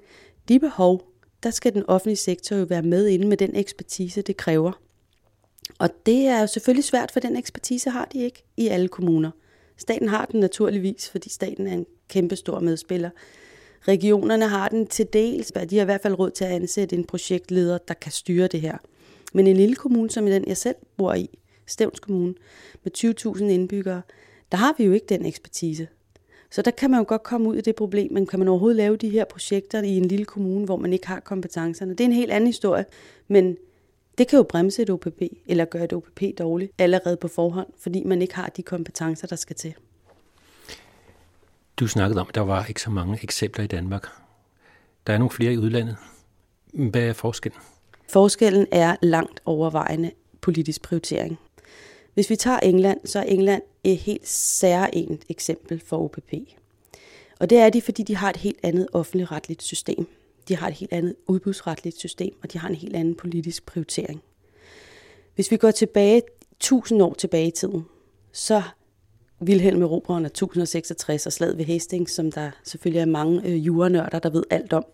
De 0.48 0.60
behov, 0.60 1.02
der 1.43 1.51
skal 1.51 1.74
den 1.74 1.85
offentlige 1.89 2.16
sektor 2.16 2.56
jo 2.56 2.65
være 2.65 2.82
med 2.82 3.06
inde 3.06 3.27
med 3.27 3.36
den 3.36 3.56
ekspertise, 3.56 4.23
det 4.23 4.36
kræver. 4.36 4.73
Og 5.78 5.90
det 6.06 6.27
er 6.27 6.40
jo 6.40 6.47
selvfølgelig 6.47 6.85
svært, 6.85 7.10
for 7.10 7.20
den 7.20 7.36
ekspertise 7.36 7.90
har 7.90 8.09
de 8.12 8.19
ikke 8.19 8.44
i 8.56 8.69
alle 8.69 8.89
kommuner. 8.89 9.31
Staten 9.77 10.09
har 10.09 10.24
den 10.24 10.40
naturligvis, 10.40 11.10
fordi 11.10 11.28
staten 11.28 11.66
er 11.66 11.73
en 11.73 11.86
kæmpe 12.09 12.36
stor 12.36 12.60
medspiller. 12.60 13.10
Regionerne 13.89 14.48
har 14.48 14.69
den 14.69 14.86
til 14.86 15.06
dels, 15.12 15.52
de 15.70 15.77
har 15.77 15.82
i 15.82 15.85
hvert 15.85 16.01
fald 16.01 16.19
råd 16.19 16.31
til 16.31 16.44
at 16.44 16.51
ansætte 16.51 16.97
en 16.97 17.05
projektleder, 17.05 17.78
der 17.78 17.94
kan 17.94 18.12
styre 18.12 18.47
det 18.47 18.60
her. 18.60 18.78
Men 19.32 19.46
en 19.46 19.56
lille 19.56 19.76
kommune, 19.76 20.10
som 20.10 20.26
i 20.26 20.30
den 20.32 20.44
jeg 20.48 20.56
selv 20.56 20.76
bor 20.96 21.14
i, 21.14 21.38
Stævns 21.66 22.00
Kommune, 22.00 22.34
med 22.84 22.92
20.000 23.36 23.44
indbyggere, 23.44 24.02
der 24.52 24.59
har 24.59 24.74
vi 24.78 24.84
jo 24.84 24.92
ikke 24.92 25.06
den 25.06 25.26
ekspertise. 25.26 25.88
Så 26.50 26.62
der 26.62 26.70
kan 26.70 26.90
man 26.90 27.00
jo 27.00 27.05
godt 27.09 27.22
komme 27.22 27.48
ud 27.48 27.56
i 27.56 27.60
det 27.60 27.74
problem, 27.74 28.12
men 28.12 28.26
kan 28.26 28.38
man 28.38 28.48
overhovedet 28.48 28.76
lave 28.76 28.96
de 28.96 29.09
her 29.09 29.24
projekter 29.24 29.82
i 29.82 29.96
en 29.96 30.05
lille 30.05 30.24
kommune, 30.24 30.64
hvor 30.64 30.76
man 30.76 30.92
ikke 30.92 31.06
har 31.06 31.20
kompetencerne? 31.20 31.92
Det 31.92 32.00
er 32.00 32.05
en 32.05 32.12
helt 32.12 32.32
anden 32.32 32.46
historie, 32.46 32.84
men 33.28 33.56
det 34.18 34.28
kan 34.28 34.36
jo 34.36 34.42
bremse 34.42 34.82
et 34.82 34.90
OPP, 34.90 35.22
eller 35.46 35.64
gøre 35.64 35.84
et 35.84 35.92
OPP 35.92 36.22
dårligt 36.38 36.72
allerede 36.78 37.16
på 37.16 37.28
forhånd, 37.28 37.68
fordi 37.78 38.05
man 38.05 38.22
ikke 38.22 38.34
har 38.34 38.48
de 38.48 38.62
kompetencer, 38.62 39.26
der 39.26 39.36
skal 39.36 39.56
til. 39.56 39.74
Du 41.76 41.86
snakkede 41.86 42.20
om, 42.20 42.26
at 42.28 42.34
der 42.34 42.40
var 42.40 42.64
ikke 42.64 42.82
så 42.82 42.90
mange 42.90 43.18
eksempler 43.22 43.64
i 43.64 43.66
Danmark. 43.66 44.09
Der 45.06 45.12
er 45.12 45.18
nogle 45.18 45.30
flere 45.30 45.52
i 45.52 45.59
udlandet. 45.59 45.96
Hvad 46.72 47.02
er 47.02 47.12
forskellen? 47.12 47.60
Forskellen 48.09 48.66
er 48.70 48.97
langt 49.02 49.40
overvejende 49.44 50.10
politisk 50.40 50.82
prioritering. 50.82 51.39
Hvis 52.14 52.30
vi 52.30 52.36
tager 52.36 52.59
England, 52.59 53.01
så 53.05 53.18
er 53.18 53.22
England 53.22 53.62
et 53.85 53.97
helt 53.97 54.28
særligt 54.28 55.24
eksempel 55.28 55.82
for 55.86 56.05
OPP. 56.05 56.32
Og 57.40 57.51
det 57.51 57.59
er 57.59 57.70
de, 57.70 57.82
fordi 57.82 58.02
de 58.02 58.16
har 58.16 58.30
et 58.30 58.36
helt 58.36 58.59
andet 58.62 58.89
offentligt 58.93 59.32
retligt 59.32 59.62
system. 59.62 60.06
De 60.48 60.56
har 60.56 60.68
et 60.68 60.74
helt 60.74 60.93
andet 60.93 61.14
udbudsretligt 61.26 61.98
system, 61.98 62.35
og 62.43 62.52
de 62.52 62.59
har 62.59 62.68
en 62.68 62.74
helt 62.74 62.97
anden 62.97 63.14
politisk 63.14 63.66
prioritering. 63.66 64.22
Hvis 65.35 65.51
vi 65.51 65.56
går 65.56 65.70
tilbage 65.70 66.22
1000 66.52 67.02
år 67.02 67.14
tilbage 67.14 67.47
i 67.47 67.51
tiden, 67.51 67.85
så 68.32 68.62
Vilhelm 69.40 69.82
Erobreren 69.82 70.24
af 70.24 70.28
1066 70.28 71.26
og 71.26 71.32
slaget 71.32 71.59
ved 71.59 71.64
Hastings, 71.64 72.12
som 72.12 72.32
der 72.32 72.51
selvfølgelig 72.64 73.01
er 73.01 73.06
mange 73.06 73.43
øh, 73.44 73.66
jurenørder, 73.66 74.18
der 74.18 74.30
ved 74.30 74.43
alt 74.51 74.72
om. 74.72 74.85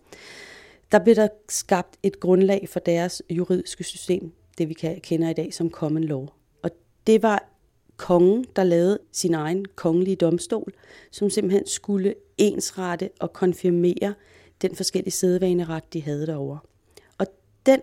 Der 0.91 0.99
blev 0.99 1.15
der 1.15 1.27
skabt 1.49 1.97
et 2.03 2.19
grundlag 2.19 2.69
for 2.69 2.79
deres 2.79 3.21
juridiske 3.29 3.83
system, 3.83 4.31
det 4.57 4.69
vi 4.69 4.73
kender 5.03 5.29
i 5.29 5.33
dag 5.33 5.53
som 5.53 5.69
common 5.69 6.03
law. 6.03 6.25
Og 6.63 6.71
det 7.07 7.23
var 7.23 7.49
kongen, 7.97 8.45
der 8.55 8.63
lavede 8.63 8.99
sin 9.11 9.33
egen 9.33 9.65
kongelige 9.75 10.15
domstol, 10.15 10.73
som 11.11 11.29
simpelthen 11.29 11.67
skulle 11.67 12.15
ensrette 12.37 13.09
og 13.19 13.33
konfirmere 13.33 14.13
den 14.61 14.75
forskellige 14.75 15.11
sædvaneret, 15.11 15.93
de 15.93 16.01
havde 16.01 16.27
derovre. 16.27 16.59
Og 17.17 17.27
den 17.65 17.81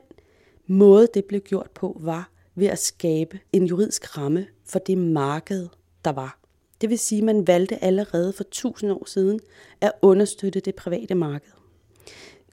måde, 0.66 1.08
det 1.14 1.24
blev 1.24 1.40
gjort 1.40 1.70
på, 1.70 1.96
var 2.00 2.30
ved 2.54 2.66
at 2.66 2.78
skabe 2.78 3.40
en 3.52 3.64
juridisk 3.64 4.18
ramme 4.18 4.46
for 4.64 4.78
det 4.78 4.98
marked, 4.98 5.68
der 6.04 6.12
var. 6.12 6.38
Det 6.80 6.90
vil 6.90 6.98
sige, 6.98 7.18
at 7.18 7.24
man 7.24 7.46
valgte 7.46 7.84
allerede 7.84 8.32
for 8.32 8.44
tusind 8.44 8.92
år 8.92 9.04
siden 9.06 9.40
at 9.80 9.92
understøtte 10.02 10.60
det 10.60 10.74
private 10.74 11.14
marked. 11.14 11.61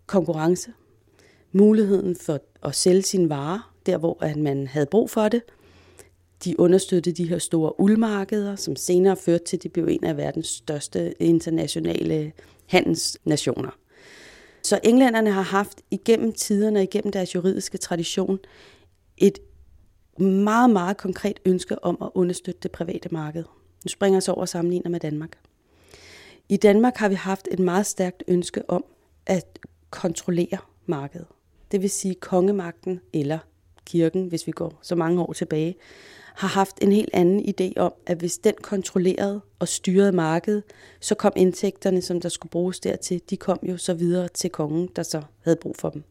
Konkurrence, 0.09 0.73
muligheden 1.51 2.15
for 2.15 2.39
at 2.63 2.75
sælge 2.75 3.01
sine 3.01 3.29
varer, 3.29 3.73
der 3.85 3.97
hvor 3.97 4.37
man 4.37 4.67
havde 4.67 4.85
brug 4.85 5.09
for 5.09 5.29
det. 5.29 5.41
De 6.43 6.59
understøttede 6.59 7.23
de 7.23 7.29
her 7.29 7.37
store 7.37 7.79
uldmarkeder, 7.79 8.55
som 8.55 8.75
senere 8.75 9.15
førte 9.15 9.43
til, 9.45 9.57
at 9.57 9.63
de 9.63 9.69
blev 9.69 9.87
en 9.89 10.03
af 10.03 10.17
verdens 10.17 10.47
største 10.47 11.21
internationale 11.21 12.31
handelsnationer. 12.65 13.69
Så 14.63 14.79
englænderne 14.83 15.31
har 15.31 15.41
haft 15.41 15.81
igennem 15.91 16.33
tiderne 16.33 16.79
og 16.79 16.83
igennem 16.83 17.11
deres 17.11 17.35
juridiske 17.35 17.77
tradition 17.77 18.39
et 19.17 19.39
meget, 20.19 20.69
meget 20.69 20.97
konkret 20.97 21.39
ønske 21.45 21.83
om 21.83 21.97
at 22.01 22.09
understøtte 22.13 22.59
det 22.63 22.71
private 22.71 23.09
marked. 23.11 23.43
Nu 23.85 23.89
springer 23.89 24.15
jeg 24.15 24.23
så 24.23 24.31
over 24.31 24.41
og 24.41 24.49
sammenligner 24.49 24.89
med 24.89 24.99
Danmark. 24.99 25.37
I 26.49 26.57
Danmark 26.57 26.97
har 26.97 27.09
vi 27.09 27.15
haft 27.15 27.47
et 27.51 27.59
meget 27.59 27.85
stærkt 27.85 28.23
ønske 28.27 28.69
om 28.69 28.83
at 29.25 29.59
kontrollerer 29.89 30.69
markedet. 30.85 31.27
Det 31.71 31.81
vil 31.81 31.89
sige 31.89 32.15
kongemagten 32.15 32.99
eller 33.13 33.39
kirken, 33.85 34.27
hvis 34.27 34.47
vi 34.47 34.51
går 34.51 34.79
så 34.81 34.95
mange 34.95 35.21
år 35.21 35.33
tilbage, 35.33 35.75
har 36.35 36.47
haft 36.47 36.75
en 36.81 36.91
helt 36.91 37.09
anden 37.13 37.39
idé 37.39 37.73
om, 37.77 37.93
at 38.05 38.17
hvis 38.17 38.37
den 38.37 38.53
kontrollerede 38.61 39.41
og 39.59 39.67
styrede 39.67 40.11
markedet, 40.11 40.63
så 40.99 41.15
kom 41.15 41.33
indtægterne, 41.35 42.01
som 42.01 42.21
der 42.21 42.29
skulle 42.29 42.49
bruges 42.49 42.79
dertil, 42.79 43.21
de 43.29 43.37
kom 43.37 43.59
jo 43.63 43.77
så 43.77 43.93
videre 43.93 44.27
til 44.27 44.49
kongen, 44.49 44.89
der 44.95 45.03
så 45.03 45.21
havde 45.43 45.57
brug 45.61 45.75
for 45.75 45.89
dem. 45.89 46.03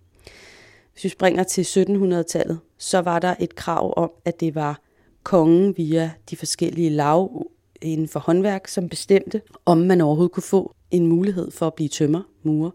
Hvis 0.92 1.04
vi 1.04 1.08
springer 1.08 1.42
til 1.42 1.62
1700-tallet, 1.62 2.58
så 2.78 2.98
var 2.98 3.18
der 3.18 3.34
et 3.40 3.54
krav 3.54 3.94
om, 3.96 4.10
at 4.24 4.40
det 4.40 4.54
var 4.54 4.80
kongen 5.22 5.76
via 5.76 6.10
de 6.30 6.36
forskellige 6.36 6.90
lav 6.90 7.46
inden 7.82 8.08
for 8.08 8.20
håndværk, 8.20 8.68
som 8.68 8.88
bestemte, 8.88 9.42
om 9.66 9.78
man 9.78 10.00
overhovedet 10.00 10.32
kunne 10.32 10.42
få 10.42 10.74
en 10.90 11.06
mulighed 11.06 11.50
for 11.50 11.66
at 11.66 11.74
blive 11.74 11.88
tømmer, 11.88 12.22
murer, 12.42 12.70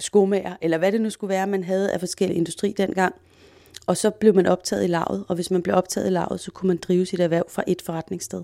skomager, 0.00 0.56
eller 0.62 0.78
hvad 0.78 0.92
det 0.92 1.00
nu 1.00 1.10
skulle 1.10 1.28
være, 1.28 1.46
man 1.46 1.64
havde 1.64 1.92
af 1.92 2.00
forskellige 2.00 2.36
industri 2.38 2.74
dengang. 2.76 3.14
Og 3.86 3.96
så 3.96 4.10
blev 4.10 4.34
man 4.34 4.46
optaget 4.46 4.84
i 4.84 4.86
lavet, 4.86 5.24
og 5.28 5.34
hvis 5.34 5.50
man 5.50 5.62
blev 5.62 5.76
optaget 5.76 6.06
i 6.06 6.10
lavet, 6.10 6.40
så 6.40 6.50
kunne 6.50 6.68
man 6.68 6.76
drive 6.76 7.06
sit 7.06 7.20
erhverv 7.20 7.44
fra 7.48 7.64
et 7.66 7.82
forretningssted. 7.82 8.42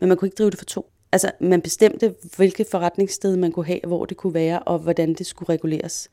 Men 0.00 0.08
man 0.08 0.18
kunne 0.18 0.26
ikke 0.26 0.36
drive 0.36 0.50
det 0.50 0.58
for 0.58 0.64
to. 0.64 0.90
Altså, 1.12 1.30
man 1.40 1.62
bestemte, 1.62 2.14
hvilket 2.36 2.66
forretningssted 2.70 3.36
man 3.36 3.52
kunne 3.52 3.66
have, 3.66 3.80
hvor 3.86 4.04
det 4.04 4.16
kunne 4.16 4.34
være, 4.34 4.58
og 4.58 4.78
hvordan 4.78 5.14
det 5.14 5.26
skulle 5.26 5.48
reguleres. 5.48 6.10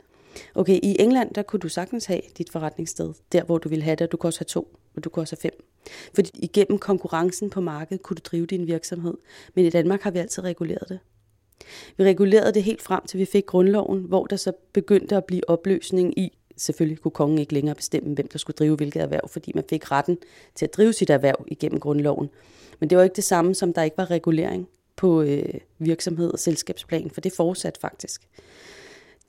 Okay, 0.56 0.80
i 0.84 0.96
England, 1.00 1.34
der 1.34 1.42
kunne 1.42 1.60
du 1.60 1.70
sagtens 1.70 2.06
have 2.06 2.22
dit 2.38 2.52
forretningssted, 2.52 3.14
der 3.32 3.44
hvor 3.44 3.58
du 3.58 3.70
ville 3.70 3.84
have 3.84 3.96
det, 3.96 4.02
og 4.02 4.12
du 4.12 4.18
kunne 4.18 4.28
også 4.28 4.40
have 4.40 4.46
to, 4.46 4.78
og 4.96 5.04
du 5.04 5.10
kunne 5.10 5.24
også 5.24 5.36
have 5.36 5.52
fem. 5.52 5.66
Fordi 6.14 6.30
igennem 6.34 6.80
konkurrencen 6.80 7.50
på 7.50 7.62
markedet 7.62 8.04
kunne 8.04 8.16
du 8.16 8.22
drive 8.26 8.46
din 8.46 8.68
virksomhed. 8.68 9.14
Men 9.56 9.66
i 9.66 9.70
Danmark 9.70 10.02
har 10.02 10.12
vi 10.12 10.20
altid 10.20 10.44
reguleret 10.44 10.90
det. 10.90 11.00
Vi 11.98 12.04
regulerede 12.04 12.54
det 12.54 12.64
helt 12.64 12.82
frem 12.82 13.06
til 13.06 13.20
vi 13.20 13.26
fik 13.26 13.46
grundloven, 13.46 14.04
hvor 14.04 14.26
der 14.26 14.36
så 14.36 14.52
begyndte 14.74 15.16
at 15.16 15.26
blive 15.26 15.50
opløsning 15.50 16.20
i, 16.20 16.38
selvfølgelig 16.58 17.00
kunne 17.00 17.12
kongen 17.12 17.40
ikke 17.40 17.54
længere 17.54 17.76
bestemme, 17.76 18.14
hvem 18.14 18.28
der 18.28 18.38
skulle 18.38 18.56
drive 18.56 18.76
hvilket 18.76 19.02
erhverv, 19.02 19.30
fordi 19.30 19.52
man 19.56 19.64
fik 19.70 19.92
retten 19.92 20.18
til 20.56 20.66
at 20.66 20.74
drive 20.74 20.94
sit 20.94 21.10
erhverv 21.10 21.46
igennem 21.48 21.80
grundloven. 21.80 22.30
Men 22.80 22.90
det 22.90 22.98
var 22.98 23.04
ikke 23.04 23.16
det 23.16 23.24
samme, 23.24 23.56
som 23.56 23.74
der 23.74 23.84
ikke 23.84 23.98
var 23.98 24.12
regulering 24.12 24.68
på 24.96 25.22
øh, 25.22 25.54
virksomhed 25.80 26.32
og 26.32 26.40
selskabsplan, 26.40 27.10
for 27.10 27.22
det 27.22 27.34
fortsat 27.34 27.78
faktisk. 27.82 28.22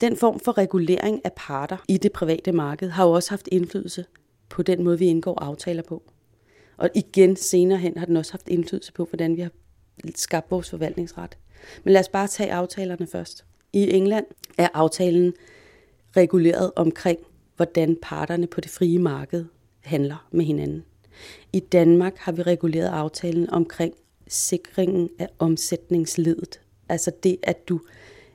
Den 0.01 0.17
form 0.17 0.39
for 0.39 0.57
regulering 0.57 1.21
af 1.23 1.31
parter 1.35 1.77
i 1.87 1.97
det 1.97 2.11
private 2.11 2.51
marked 2.51 2.89
har 2.89 3.05
jo 3.05 3.11
også 3.11 3.29
haft 3.29 3.49
indflydelse 3.51 4.05
på 4.49 4.63
den 4.63 4.83
måde, 4.83 4.99
vi 4.99 5.05
indgår 5.05 5.39
aftaler 5.39 5.83
på. 5.83 6.03
Og 6.77 6.89
igen 6.95 7.35
senere 7.35 7.79
hen 7.79 7.97
har 7.97 8.05
den 8.05 8.17
også 8.17 8.33
haft 8.33 8.47
indflydelse 8.47 8.93
på, 8.93 9.05
hvordan 9.05 9.35
vi 9.35 9.41
har 9.41 9.51
skabt 10.15 10.51
vores 10.51 10.69
forvaltningsret. 10.69 11.37
Men 11.83 11.93
lad 11.93 12.01
os 12.01 12.09
bare 12.09 12.27
tage 12.27 12.53
aftalerne 12.53 13.07
først. 13.07 13.45
I 13.73 13.91
England 13.91 14.25
er 14.57 14.67
aftalen 14.73 15.33
reguleret 16.17 16.71
omkring, 16.75 17.19
hvordan 17.55 17.97
parterne 18.01 18.47
på 18.47 18.61
det 18.61 18.71
frie 18.71 18.99
marked 18.99 19.45
handler 19.81 20.27
med 20.31 20.45
hinanden. 20.45 20.83
I 21.53 21.59
Danmark 21.59 22.17
har 22.17 22.31
vi 22.31 22.41
reguleret 22.41 22.87
aftalen 22.87 23.49
omkring 23.49 23.93
sikringen 24.27 25.09
af 25.19 25.27
omsætningsledet. 25.39 26.61
Altså 26.89 27.11
det, 27.23 27.37
at 27.43 27.69
du 27.69 27.79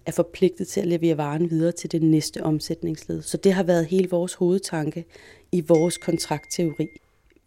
er 0.06 0.12
forpligtet 0.12 0.68
til 0.68 0.80
at 0.80 0.86
levere 0.86 1.16
varen 1.16 1.50
videre 1.50 1.72
til 1.72 1.92
det 1.92 2.02
næste 2.02 2.42
omsætningsled. 2.42 3.22
Så 3.22 3.36
det 3.36 3.52
har 3.52 3.62
været 3.62 3.86
hele 3.86 4.10
vores 4.10 4.34
hovedtanke 4.34 5.04
i 5.52 5.60
vores 5.60 5.98
kontraktteori. 5.98 6.88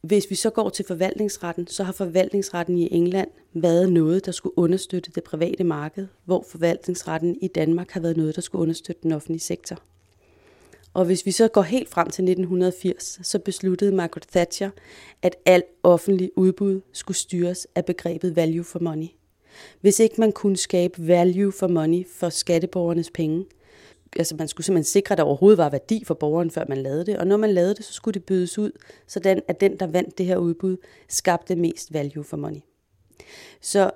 Hvis 0.01 0.29
vi 0.29 0.35
så 0.35 0.49
går 0.49 0.69
til 0.69 0.85
forvaltningsretten, 0.85 1.67
så 1.67 1.83
har 1.83 1.91
forvaltningsretten 1.91 2.77
i 2.77 2.87
England 2.91 3.29
været 3.53 3.93
noget, 3.93 4.25
der 4.25 4.31
skulle 4.31 4.57
understøtte 4.57 5.11
det 5.15 5.23
private 5.23 5.63
marked, 5.63 6.07
hvor 6.25 6.45
forvaltningsretten 6.49 7.37
i 7.41 7.47
Danmark 7.47 7.91
har 7.91 7.99
været 7.99 8.17
noget, 8.17 8.35
der 8.35 8.41
skulle 8.41 8.61
understøtte 8.61 9.03
den 9.03 9.11
offentlige 9.11 9.39
sektor. 9.39 9.77
Og 10.93 11.05
hvis 11.05 11.25
vi 11.25 11.31
så 11.31 11.47
går 11.47 11.61
helt 11.61 11.89
frem 11.89 12.09
til 12.09 12.23
1980, 12.23 13.19
så 13.23 13.39
besluttede 13.39 13.95
Margaret 13.95 14.27
Thatcher, 14.31 14.69
at 15.21 15.35
al 15.45 15.63
offentlig 15.83 16.31
udbud 16.35 16.81
skulle 16.91 17.17
styres 17.17 17.67
af 17.75 17.85
begrebet 17.85 18.35
value 18.35 18.63
for 18.63 18.79
money. 18.79 19.07
Hvis 19.81 19.99
ikke 19.99 20.15
man 20.17 20.31
kunne 20.31 20.57
skabe 20.57 21.07
value 21.07 21.51
for 21.51 21.67
money 21.67 22.07
for 22.07 22.29
skatteborgernes 22.29 23.11
penge, 23.11 23.45
altså 24.15 24.35
man 24.35 24.47
skulle 24.47 24.65
simpelthen 24.65 24.91
sikre, 24.91 25.13
at 25.13 25.17
der 25.17 25.23
overhovedet 25.23 25.57
var 25.57 25.69
værdi 25.69 26.03
for 26.05 26.13
borgeren, 26.13 26.51
før 26.51 26.65
man 26.69 26.77
lavede 26.77 27.05
det. 27.05 27.17
Og 27.17 27.27
når 27.27 27.37
man 27.37 27.51
lavede 27.53 27.75
det, 27.75 27.85
så 27.85 27.93
skulle 27.93 28.13
det 28.13 28.23
bydes 28.23 28.57
ud, 28.57 28.71
sådan 29.07 29.41
at 29.47 29.61
den, 29.61 29.79
der 29.79 29.87
vandt 29.87 30.17
det 30.17 30.25
her 30.25 30.37
udbud, 30.37 30.77
skabte 31.09 31.55
mest 31.55 31.93
value 31.93 32.23
for 32.23 32.37
money. 32.37 32.59
Så 33.61 33.91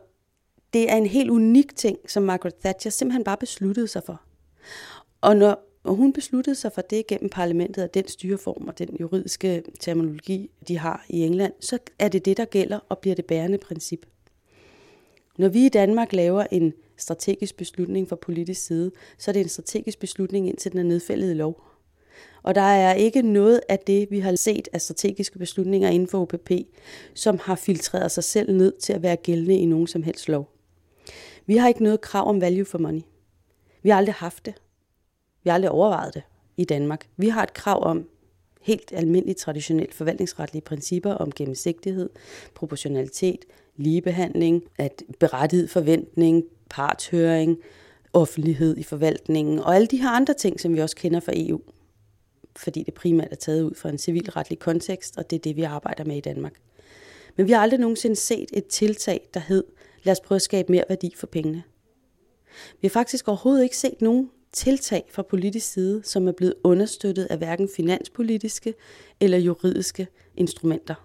det 0.73 0.91
er 0.91 0.95
en 0.95 1.05
helt 1.05 1.29
unik 1.29 1.75
ting, 1.75 1.97
som 2.07 2.23
Margaret 2.23 2.55
Thatcher 2.55 2.91
simpelthen 2.91 3.23
bare 3.23 3.37
besluttede 3.37 3.87
sig 3.87 4.03
for. 4.05 4.21
Og 5.21 5.37
når 5.37 5.69
hun 5.85 6.13
besluttede 6.13 6.55
sig 6.55 6.71
for 6.71 6.81
det 6.81 7.07
gennem 7.07 7.29
parlamentet 7.29 7.83
og 7.83 7.93
den 7.93 8.07
styreform 8.07 8.67
og 8.67 8.77
den 8.79 8.97
juridiske 8.99 9.63
terminologi, 9.79 10.51
de 10.67 10.77
har 10.77 11.05
i 11.09 11.21
England, 11.21 11.53
så 11.59 11.77
er 11.99 12.07
det 12.07 12.25
det, 12.25 12.37
der 12.37 12.45
gælder 12.45 12.79
og 12.89 12.99
bliver 12.99 13.15
det 13.15 13.25
bærende 13.25 13.57
princip. 13.57 14.05
Når 15.37 15.49
vi 15.49 15.65
i 15.65 15.69
Danmark 15.69 16.13
laver 16.13 16.43
en 16.51 16.73
strategisk 16.97 17.57
beslutning 17.57 18.09
fra 18.09 18.15
politisk 18.15 18.65
side, 18.65 18.91
så 19.17 19.31
er 19.31 19.33
det 19.33 19.41
en 19.41 19.49
strategisk 19.49 19.99
beslutning 19.99 20.47
indtil 20.47 20.71
den 20.71 20.79
er 20.79 20.83
nedfældet 20.83 21.31
i 21.31 21.33
lov. 21.33 21.63
Og 22.43 22.55
der 22.55 22.61
er 22.61 22.93
ikke 22.93 23.21
noget 23.21 23.61
af 23.69 23.79
det, 23.79 24.11
vi 24.11 24.19
har 24.19 24.35
set 24.35 24.67
af 24.73 24.81
strategiske 24.81 25.39
beslutninger 25.39 25.89
inden 25.89 26.07
for 26.07 26.21
OPP, 26.21 26.51
som 27.13 27.39
har 27.43 27.55
filtreret 27.55 28.11
sig 28.11 28.23
selv 28.23 28.53
ned 28.53 28.73
til 28.79 28.93
at 28.93 29.01
være 29.01 29.15
gældende 29.15 29.57
i 29.57 29.65
nogen 29.65 29.87
som 29.87 30.03
helst 30.03 30.29
lov. 30.29 30.49
Vi 31.45 31.57
har 31.57 31.67
ikke 31.67 31.83
noget 31.83 32.01
krav 32.01 32.27
om 32.29 32.41
value 32.41 32.65
for 32.65 32.77
money. 32.77 33.01
Vi 33.83 33.89
har 33.89 33.97
aldrig 33.97 34.15
haft 34.15 34.45
det. 34.45 34.53
Vi 35.43 35.49
har 35.49 35.55
aldrig 35.55 35.71
overvejet 35.71 36.13
det 36.13 36.23
i 36.57 36.65
Danmark. 36.65 37.07
Vi 37.17 37.29
har 37.29 37.43
et 37.43 37.53
krav 37.53 37.83
om 37.83 38.09
helt 38.63 38.93
almindelige 38.93 39.35
traditionelle 39.35 39.93
forvaltningsretlige 39.93 40.61
principper 40.61 41.13
om 41.13 41.31
gennemsigtighed, 41.31 42.09
proportionalitet, 42.55 43.45
ligebehandling, 43.77 44.63
at 44.77 45.03
berettiget 45.19 45.69
forventning, 45.69 46.43
partshøring, 46.69 47.57
offentlighed 48.13 48.77
i 48.77 48.83
forvaltningen 48.83 49.59
og 49.59 49.75
alle 49.75 49.87
de 49.87 49.97
her 49.97 50.09
andre 50.09 50.33
ting, 50.33 50.59
som 50.59 50.75
vi 50.75 50.79
også 50.79 50.95
kender 50.95 51.19
fra 51.19 51.31
EU. 51.35 51.61
Fordi 52.55 52.83
det 52.83 52.93
primært 52.93 53.31
er 53.31 53.35
taget 53.35 53.63
ud 53.63 53.75
fra 53.75 53.89
en 53.89 53.97
civilretlig 53.97 54.59
kontekst, 54.59 55.17
og 55.17 55.29
det 55.29 55.35
er 55.35 55.41
det, 55.41 55.55
vi 55.55 55.61
arbejder 55.63 56.03
med 56.03 56.17
i 56.17 56.21
Danmark. 56.21 56.53
Men 57.35 57.47
vi 57.47 57.51
har 57.51 57.59
aldrig 57.59 57.79
nogensinde 57.79 58.15
set 58.15 58.49
et 58.53 58.67
tiltag, 58.67 59.29
der 59.33 59.39
hed, 59.39 59.63
lad 60.03 60.11
os 60.11 60.19
prøve 60.19 60.35
at 60.35 60.41
skabe 60.41 60.71
mere 60.71 60.83
værdi 60.89 61.13
for 61.17 61.27
pengene. 61.27 61.63
Vi 62.81 62.87
har 62.87 62.89
faktisk 62.89 63.27
overhovedet 63.27 63.63
ikke 63.63 63.77
set 63.77 64.01
nogen 64.01 64.29
tiltag 64.53 65.03
fra 65.11 65.21
politisk 65.21 65.73
side, 65.73 66.01
som 66.03 66.27
er 66.27 66.31
blevet 66.31 66.53
understøttet 66.63 67.25
af 67.25 67.37
hverken 67.37 67.69
finanspolitiske 67.75 68.73
eller 69.19 69.37
juridiske 69.37 70.07
instrumenter. 70.37 70.95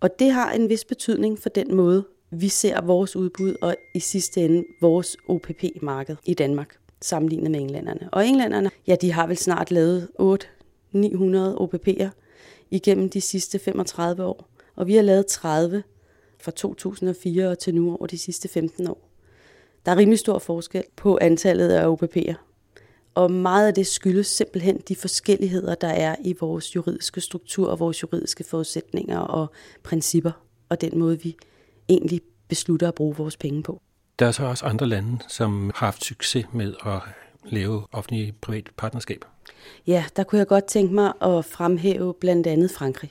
Og 0.00 0.18
det 0.18 0.30
har 0.30 0.52
en 0.52 0.68
vis 0.68 0.84
betydning 0.84 1.38
for 1.38 1.48
den 1.48 1.74
måde, 1.74 2.04
vi 2.30 2.48
ser 2.48 2.80
vores 2.80 3.16
udbud 3.16 3.56
og 3.62 3.74
i 3.94 4.00
sidste 4.00 4.44
ende 4.44 4.64
vores 4.80 5.16
OPP-marked 5.28 6.16
i 6.24 6.34
Danmark 6.34 6.76
sammenlignet 7.02 7.50
med 7.50 7.60
englænderne. 7.60 8.08
Og 8.12 8.26
englænderne, 8.26 8.70
ja, 8.86 8.96
de 9.00 9.12
har 9.12 9.26
vel 9.26 9.36
snart 9.36 9.70
lavet 9.70 10.08
800-900 10.20 10.26
OPP'er 11.60 12.08
igennem 12.70 13.10
de 13.10 13.20
sidste 13.20 13.58
35 13.58 14.24
år. 14.24 14.48
Og 14.76 14.86
vi 14.86 14.94
har 14.94 15.02
lavet 15.02 15.26
30 15.26 15.82
fra 16.40 16.50
2004 16.50 17.48
og 17.48 17.58
til 17.58 17.74
nu 17.74 17.96
over 17.96 18.06
de 18.06 18.18
sidste 18.18 18.48
15 18.48 18.88
år. 18.88 19.10
Der 19.86 19.92
er 19.92 19.96
rimelig 19.96 20.18
stor 20.18 20.38
forskel 20.38 20.84
på 20.96 21.18
antallet 21.20 21.68
af 21.68 21.94
OPP'er. 21.94 22.49
Og 23.14 23.30
meget 23.30 23.66
af 23.66 23.74
det 23.74 23.86
skyldes 23.86 24.26
simpelthen 24.26 24.80
de 24.88 24.96
forskelligheder, 24.96 25.74
der 25.74 25.88
er 25.88 26.16
i 26.24 26.34
vores 26.40 26.76
juridiske 26.76 27.20
struktur 27.20 27.68
og 27.68 27.80
vores 27.80 28.02
juridiske 28.02 28.44
forudsætninger 28.44 29.18
og 29.18 29.50
principper, 29.82 30.32
og 30.68 30.80
den 30.80 30.98
måde, 30.98 31.20
vi 31.22 31.36
egentlig 31.88 32.20
beslutter 32.48 32.88
at 32.88 32.94
bruge 32.94 33.16
vores 33.16 33.36
penge 33.36 33.62
på. 33.62 33.80
Der 34.18 34.26
er 34.26 34.30
så 34.32 34.44
også 34.44 34.64
andre 34.64 34.86
lande, 34.86 35.18
som 35.28 35.70
har 35.74 35.86
haft 35.86 36.04
succes 36.04 36.46
med 36.52 36.74
at 36.86 37.00
lave 37.44 37.86
offentlig-privat 37.92 38.70
partnerskab. 38.76 39.24
Ja, 39.86 40.04
der 40.16 40.24
kunne 40.24 40.38
jeg 40.38 40.46
godt 40.46 40.64
tænke 40.64 40.94
mig 40.94 41.12
at 41.22 41.44
fremhæve 41.44 42.14
blandt 42.14 42.46
andet 42.46 42.70
Frankrig. 42.70 43.10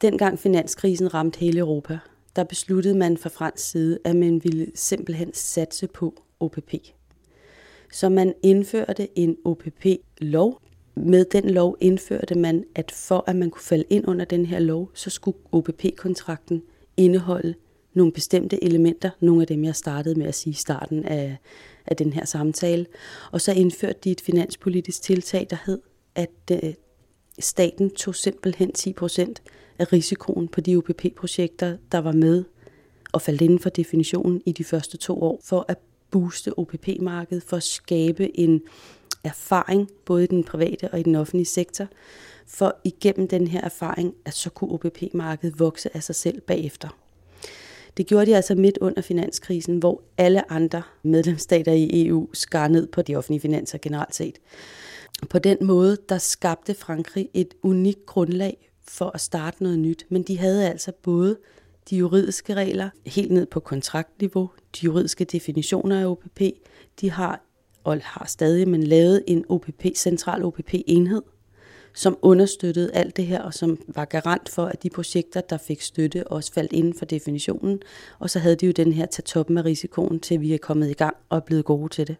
Dengang 0.00 0.38
finanskrisen 0.38 1.14
ramte 1.14 1.40
hele 1.40 1.58
Europa, 1.58 1.98
der 2.36 2.44
besluttede 2.44 2.98
man 2.98 3.16
fra 3.16 3.28
fransk 3.28 3.70
side, 3.70 3.98
at 4.04 4.16
man 4.16 4.44
ville 4.44 4.66
simpelthen 4.74 5.34
satse 5.34 5.86
på 5.86 6.22
OPP. 6.40 6.74
Så 7.92 8.08
man 8.08 8.34
indførte 8.42 9.18
en 9.18 9.36
OPP-lov. 9.44 10.60
Med 10.94 11.24
den 11.24 11.50
lov 11.50 11.76
indførte 11.80 12.34
man, 12.34 12.64
at 12.74 12.90
for 12.90 13.24
at 13.26 13.36
man 13.36 13.50
kunne 13.50 13.62
falde 13.62 13.84
ind 13.90 14.08
under 14.08 14.24
den 14.24 14.46
her 14.46 14.58
lov, 14.58 14.90
så 14.94 15.10
skulle 15.10 15.36
OPP-kontrakten 15.52 16.62
indeholde 16.96 17.54
nogle 17.94 18.12
bestemte 18.12 18.64
elementer, 18.64 19.10
nogle 19.20 19.40
af 19.40 19.46
dem, 19.46 19.64
jeg 19.64 19.76
startede 19.76 20.18
med 20.18 20.26
at 20.26 20.34
sige 20.34 20.50
i 20.50 20.54
starten 20.54 21.04
af, 21.04 21.36
af 21.86 21.96
den 21.96 22.12
her 22.12 22.24
samtale. 22.24 22.86
Og 23.32 23.40
så 23.40 23.52
indførte 23.52 23.98
de 24.04 24.10
et 24.10 24.20
finanspolitisk 24.20 25.02
tiltag, 25.02 25.46
der 25.50 25.56
hed, 25.66 25.78
at 26.14 26.30
øh, 26.52 26.74
staten 27.38 27.90
tog 27.90 28.14
simpelthen 28.14 28.70
10% 28.78 29.34
af 29.78 29.92
risikoen 29.92 30.48
på 30.48 30.60
de 30.60 30.76
OPP-projekter, 30.76 31.76
der 31.92 31.98
var 31.98 32.12
med 32.12 32.44
og 33.12 33.22
faldt 33.22 33.40
inden 33.40 33.58
for 33.58 33.70
definitionen 33.70 34.42
i 34.46 34.52
de 34.52 34.64
første 34.64 34.96
to 34.96 35.22
år, 35.22 35.40
for 35.44 35.64
at 35.68 35.78
booste 36.10 36.58
OPP-markedet, 36.58 37.42
for 37.42 37.56
at 37.56 37.62
skabe 37.62 38.40
en 38.40 38.62
erfaring, 39.24 39.90
både 40.04 40.24
i 40.24 40.26
den 40.26 40.44
private 40.44 40.88
og 40.92 41.00
i 41.00 41.02
den 41.02 41.14
offentlige 41.14 41.46
sektor, 41.46 41.86
for 42.46 42.76
igennem 42.84 43.28
den 43.28 43.48
her 43.48 43.60
erfaring, 43.60 44.14
at 44.24 44.34
så 44.34 44.50
kunne 44.50 44.70
OPP-markedet 44.70 45.58
vokse 45.58 45.96
af 45.96 46.02
sig 46.02 46.14
selv 46.14 46.40
bagefter. 46.40 46.88
Det 47.96 48.06
gjorde 48.06 48.26
de 48.26 48.36
altså 48.36 48.54
midt 48.54 48.78
under 48.78 49.02
finanskrisen, 49.02 49.78
hvor 49.78 50.02
alle 50.18 50.52
andre 50.52 50.82
medlemsstater 51.02 51.72
i 51.72 52.06
EU 52.06 52.28
skar 52.34 52.68
ned 52.68 52.86
på 52.86 53.02
de 53.02 53.16
offentlige 53.16 53.40
finanser 53.40 53.78
generelt 53.78 54.14
set. 54.14 54.38
På 55.30 55.38
den 55.38 55.58
måde, 55.60 55.96
der 56.08 56.18
skabte 56.18 56.74
Frankrig 56.74 57.28
et 57.34 57.54
unikt 57.62 58.06
grundlag 58.06 58.70
for 58.88 59.10
at 59.14 59.20
starte 59.20 59.62
noget 59.62 59.78
nyt, 59.78 60.06
men 60.08 60.22
de 60.22 60.38
havde 60.38 60.68
altså 60.68 60.92
både 61.02 61.36
de 61.90 61.96
juridiske 61.96 62.54
regler 62.54 62.90
helt 63.06 63.30
ned 63.30 63.46
på 63.46 63.60
kontraktniveau, 63.60 64.50
de 64.74 64.84
juridiske 64.84 65.24
definitioner 65.24 66.00
af 66.00 66.06
OPP, 66.06 66.40
de 67.00 67.10
har 67.10 67.44
og 67.84 68.00
har 68.02 68.26
stadig, 68.26 68.68
men 68.68 68.82
lavet 68.82 69.24
en 69.26 69.44
OPP, 69.48 69.84
central 69.94 70.44
OPP-enhed, 70.44 71.22
som 71.94 72.18
understøttede 72.22 72.94
alt 72.94 73.16
det 73.16 73.26
her, 73.26 73.42
og 73.42 73.54
som 73.54 73.78
var 73.88 74.04
garant 74.04 74.48
for, 74.48 74.64
at 74.64 74.82
de 74.82 74.90
projekter, 74.90 75.40
der 75.40 75.56
fik 75.56 75.80
støtte, 75.80 76.26
også 76.26 76.52
faldt 76.52 76.72
inden 76.72 76.94
for 76.94 77.04
definitionen. 77.04 77.82
Og 78.18 78.30
så 78.30 78.38
havde 78.38 78.56
de 78.56 78.66
jo 78.66 78.72
den 78.72 78.92
her 78.92 79.06
til 79.06 79.24
toppen 79.24 79.58
af 79.58 79.64
risikoen, 79.64 80.20
til 80.20 80.40
vi 80.40 80.54
er 80.54 80.58
kommet 80.58 80.90
i 80.90 80.92
gang 80.92 81.16
og 81.28 81.36
er 81.36 81.42
blevet 81.42 81.64
gode 81.64 81.88
til 81.88 82.06
det. 82.06 82.16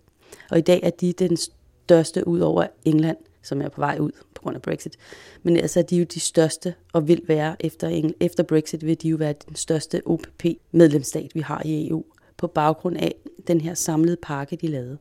Og 0.51 0.59
i 0.59 0.61
dag 0.61 0.81
er 0.82 0.90
de 0.90 1.12
den 1.12 1.36
største 1.36 2.28
ud 2.28 2.40
over 2.40 2.66
England, 2.85 3.16
som 3.48 3.62
er 3.62 3.68
på 3.68 3.80
vej 3.80 3.98
ud 4.00 4.10
på 4.34 4.42
grund 4.42 4.56
af 4.56 4.62
Brexit. 4.62 4.96
Men 5.42 5.56
altså, 5.56 5.82
de 5.82 5.94
er 5.94 5.98
jo 5.98 6.04
de 6.14 6.20
største, 6.20 6.74
og 6.92 7.08
vil 7.08 7.22
være 7.28 7.56
efter, 7.60 8.10
efter 8.20 8.42
Brexit, 8.42 8.86
vil 8.86 9.02
de 9.02 9.08
jo 9.08 9.16
være 9.16 9.34
den 9.48 9.56
største 9.56 10.02
OPP-medlemsstat, 10.06 11.34
vi 11.34 11.40
har 11.40 11.62
i 11.64 11.88
EU, 11.88 12.04
på 12.36 12.46
baggrund 12.46 12.96
af 12.96 13.14
den 13.46 13.60
her 13.60 13.74
samlede 13.74 14.16
pakke, 14.22 14.56
de 14.56 14.66
lavede. 14.66 14.98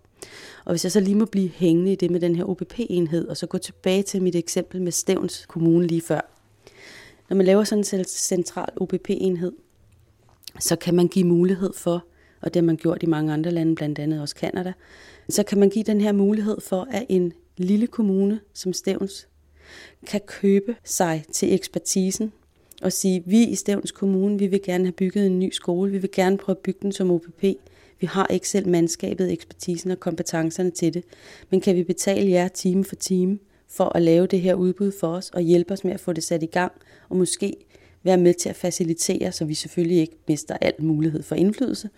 Og 0.65 0.71
hvis 0.71 0.85
jeg 0.85 0.91
så 0.91 0.99
lige 0.99 1.15
må 1.15 1.25
blive 1.25 1.49
hængende 1.49 1.91
i 1.91 1.95
det 1.95 2.11
med 2.11 2.19
den 2.19 2.35
her 2.35 2.43
OPP-enhed, 2.43 3.27
og 3.27 3.37
så 3.37 3.47
gå 3.47 3.57
tilbage 3.57 4.03
til 4.03 4.21
mit 4.21 4.35
eksempel 4.35 4.81
med 4.81 4.91
Stævns 4.91 5.45
Kommune 5.45 5.87
lige 5.87 6.01
før. 6.01 6.21
Når 7.29 7.35
man 7.37 7.45
laver 7.45 7.63
sådan 7.63 7.85
en 7.93 8.05
central 8.05 8.69
OPP-enhed, 8.77 9.51
så 10.59 10.75
kan 10.75 10.95
man 10.95 11.07
give 11.07 11.25
mulighed 11.25 11.73
for, 11.73 12.05
og 12.41 12.53
det 12.53 12.61
har 12.61 12.65
man 12.65 12.77
gjort 12.77 13.03
i 13.03 13.05
mange 13.05 13.33
andre 13.33 13.51
lande, 13.51 13.75
blandt 13.75 13.99
andet 13.99 14.21
også 14.21 14.35
Kanada, 14.35 14.73
så 15.29 15.43
kan 15.43 15.59
man 15.59 15.69
give 15.69 15.83
den 15.83 16.01
her 16.01 16.11
mulighed 16.11 16.61
for, 16.61 16.87
at 16.91 17.05
en 17.09 17.33
lille 17.57 17.88
kommune 17.88 18.39
som 18.53 18.73
Stævns 18.73 19.27
kan 20.07 20.21
købe 20.25 20.75
sig 20.84 21.23
til 21.34 21.53
ekspertisen 21.53 22.31
og 22.81 22.93
sige, 22.93 23.23
vi 23.25 23.43
i 23.43 23.55
Stævns 23.55 23.91
Kommune, 23.91 24.39
vi 24.39 24.47
vil 24.47 24.61
gerne 24.63 24.85
have 24.85 24.91
bygget 24.91 25.25
en 25.25 25.39
ny 25.39 25.51
skole, 25.51 25.91
vi 25.91 25.97
vil 25.97 26.11
gerne 26.11 26.38
prøve 26.38 26.55
at 26.55 26.63
bygge 26.63 26.79
den 26.81 26.91
som 26.91 27.11
OPP, 27.11 27.43
vi 27.99 28.07
har 28.07 28.27
ikke 28.27 28.49
selv 28.49 28.67
mandskabet, 28.67 29.31
ekspertisen 29.31 29.91
og 29.91 29.99
kompetencerne 29.99 30.71
til 30.71 30.93
det. 30.93 31.03
Men 31.49 31.61
kan 31.61 31.75
vi 31.75 31.84
betale 31.84 32.31
jer 32.31 32.47
time 32.47 32.85
for 32.85 32.95
time 32.95 33.39
for 33.67 33.95
at 33.95 34.01
lave 34.01 34.27
det 34.27 34.41
her 34.41 34.53
udbud 34.53 34.91
for 34.99 35.07
os 35.07 35.29
og 35.29 35.41
hjælpe 35.41 35.73
os 35.73 35.84
med 35.84 35.93
at 35.93 35.99
få 35.99 36.13
det 36.13 36.23
sat 36.23 36.43
i 36.43 36.45
gang 36.45 36.71
og 37.09 37.17
måske 37.17 37.55
være 38.03 38.17
med 38.17 38.34
til 38.34 38.49
at 38.49 38.55
facilitere, 38.55 39.31
så 39.31 39.45
vi 39.45 39.53
selvfølgelig 39.53 39.97
ikke 39.97 40.17
mister 40.27 40.57
al 40.61 40.73
mulighed 40.79 41.23
for 41.23 41.35
indflydelse, 41.35 41.89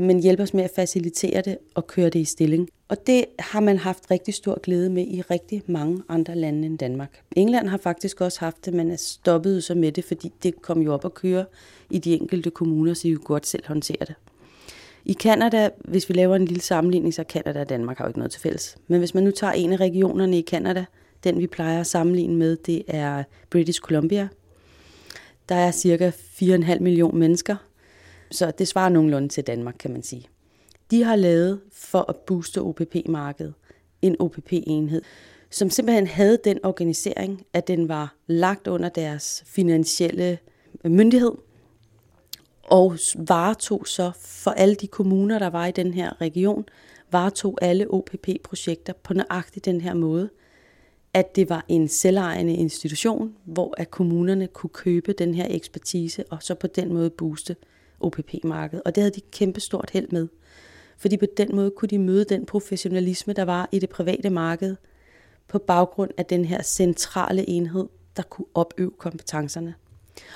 men 0.00 0.22
hjælpe 0.22 0.42
os 0.42 0.54
med 0.54 0.64
at 0.64 0.70
facilitere 0.76 1.42
det 1.42 1.58
og 1.74 1.86
køre 1.86 2.10
det 2.10 2.18
i 2.18 2.24
stilling. 2.24 2.68
Og 2.88 3.06
det 3.06 3.24
har 3.38 3.60
man 3.60 3.78
haft 3.78 4.10
rigtig 4.10 4.34
stor 4.34 4.60
glæde 4.60 4.90
med 4.90 5.06
i 5.06 5.22
rigtig 5.22 5.62
mange 5.66 6.02
andre 6.08 6.34
lande 6.34 6.66
end 6.66 6.78
Danmark. 6.78 7.20
England 7.36 7.68
har 7.68 7.76
faktisk 7.76 8.20
også 8.20 8.40
haft 8.40 8.64
det, 8.64 8.74
men 8.74 8.90
er 8.90 8.96
stoppet 8.96 9.64
så 9.64 9.74
med 9.74 9.92
det, 9.92 10.04
fordi 10.04 10.32
det 10.42 10.62
kom 10.62 10.82
jo 10.82 10.94
op 10.94 11.04
at 11.04 11.14
køre 11.14 11.44
i 11.90 11.98
de 11.98 12.14
enkelte 12.14 12.50
kommuner, 12.50 12.94
så 12.94 13.08
de 13.08 13.14
kunne 13.14 13.24
godt 13.24 13.46
selv 13.46 13.62
håndtere 13.66 14.04
det. 14.06 14.14
I 15.04 15.12
Kanada, 15.12 15.70
hvis 15.84 16.08
vi 16.08 16.14
laver 16.14 16.36
en 16.36 16.44
lille 16.44 16.62
sammenligning, 16.62 17.14
så 17.14 17.24
Kanada 17.24 17.60
og 17.60 17.68
Danmark 17.68 17.98
har 17.98 18.04
jo 18.04 18.08
ikke 18.08 18.18
noget 18.18 18.32
til 18.32 18.40
fælles. 18.40 18.76
Men 18.88 18.98
hvis 18.98 19.14
man 19.14 19.24
nu 19.24 19.30
tager 19.30 19.52
en 19.52 19.72
af 19.72 19.76
regionerne 19.76 20.38
i 20.38 20.40
Kanada, 20.40 20.84
den 21.24 21.38
vi 21.38 21.46
plejer 21.46 21.80
at 21.80 21.86
sammenligne 21.86 22.36
med, 22.36 22.56
det 22.56 22.82
er 22.88 23.22
British 23.50 23.80
Columbia. 23.80 24.28
Der 25.48 25.54
er 25.54 25.70
cirka 25.70 26.10
4,5 26.10 26.78
millioner 26.78 27.18
mennesker, 27.18 27.56
så 28.30 28.50
det 28.50 28.68
svarer 28.68 28.88
nogenlunde 28.88 29.28
til 29.28 29.44
Danmark, 29.44 29.74
kan 29.78 29.90
man 29.90 30.02
sige. 30.02 30.26
De 30.90 31.02
har 31.02 31.16
lavet 31.16 31.60
for 31.72 32.04
at 32.08 32.16
booste 32.16 32.62
OPP-markedet 32.62 33.54
en 34.02 34.16
OPP-enhed, 34.20 35.02
som 35.50 35.70
simpelthen 35.70 36.06
havde 36.06 36.38
den 36.44 36.58
organisering, 36.64 37.46
at 37.52 37.68
den 37.68 37.88
var 37.88 38.14
lagt 38.26 38.66
under 38.66 38.88
deres 38.88 39.42
finansielle 39.46 40.38
myndighed, 40.84 41.32
og 42.62 42.98
varetog 43.16 43.86
så 43.86 44.10
for 44.20 44.50
alle 44.50 44.74
de 44.74 44.86
kommuner, 44.86 45.38
der 45.38 45.50
var 45.50 45.66
i 45.66 45.72
den 45.72 45.94
her 45.94 46.20
region, 46.20 46.64
varetog 47.12 47.58
alle 47.62 47.90
OPP-projekter 47.90 48.92
på 48.92 49.14
nøjagtig 49.14 49.64
den 49.64 49.80
her 49.80 49.94
måde, 49.94 50.30
at 51.14 51.36
det 51.36 51.48
var 51.48 51.64
en 51.68 51.88
selvejende 51.88 52.54
institution, 52.54 53.34
hvor 53.44 53.74
at 53.78 53.90
kommunerne 53.90 54.46
kunne 54.46 54.70
købe 54.70 55.12
den 55.12 55.34
her 55.34 55.46
ekspertise, 55.50 56.24
og 56.30 56.38
så 56.40 56.54
på 56.54 56.66
den 56.66 56.92
måde 56.92 57.10
booste 57.10 57.56
OPP-markedet. 58.00 58.82
Og 58.84 58.94
det 58.94 59.02
havde 59.02 59.14
de 59.14 59.20
kæmpe 59.20 59.60
stort 59.60 59.90
held 59.92 60.08
med. 60.10 60.28
Fordi 60.98 61.16
på 61.16 61.26
den 61.36 61.56
måde 61.56 61.70
kunne 61.70 61.88
de 61.88 61.98
møde 61.98 62.24
den 62.24 62.46
professionalisme, 62.46 63.32
der 63.32 63.42
var 63.44 63.68
i 63.72 63.78
det 63.78 63.88
private 63.88 64.30
marked, 64.30 64.76
på 65.48 65.58
baggrund 65.58 66.10
af 66.16 66.26
den 66.26 66.44
her 66.44 66.62
centrale 66.62 67.48
enhed, 67.48 67.86
der 68.16 68.22
kunne 68.22 68.46
opøve 68.54 68.90
kompetencerne. 68.98 69.74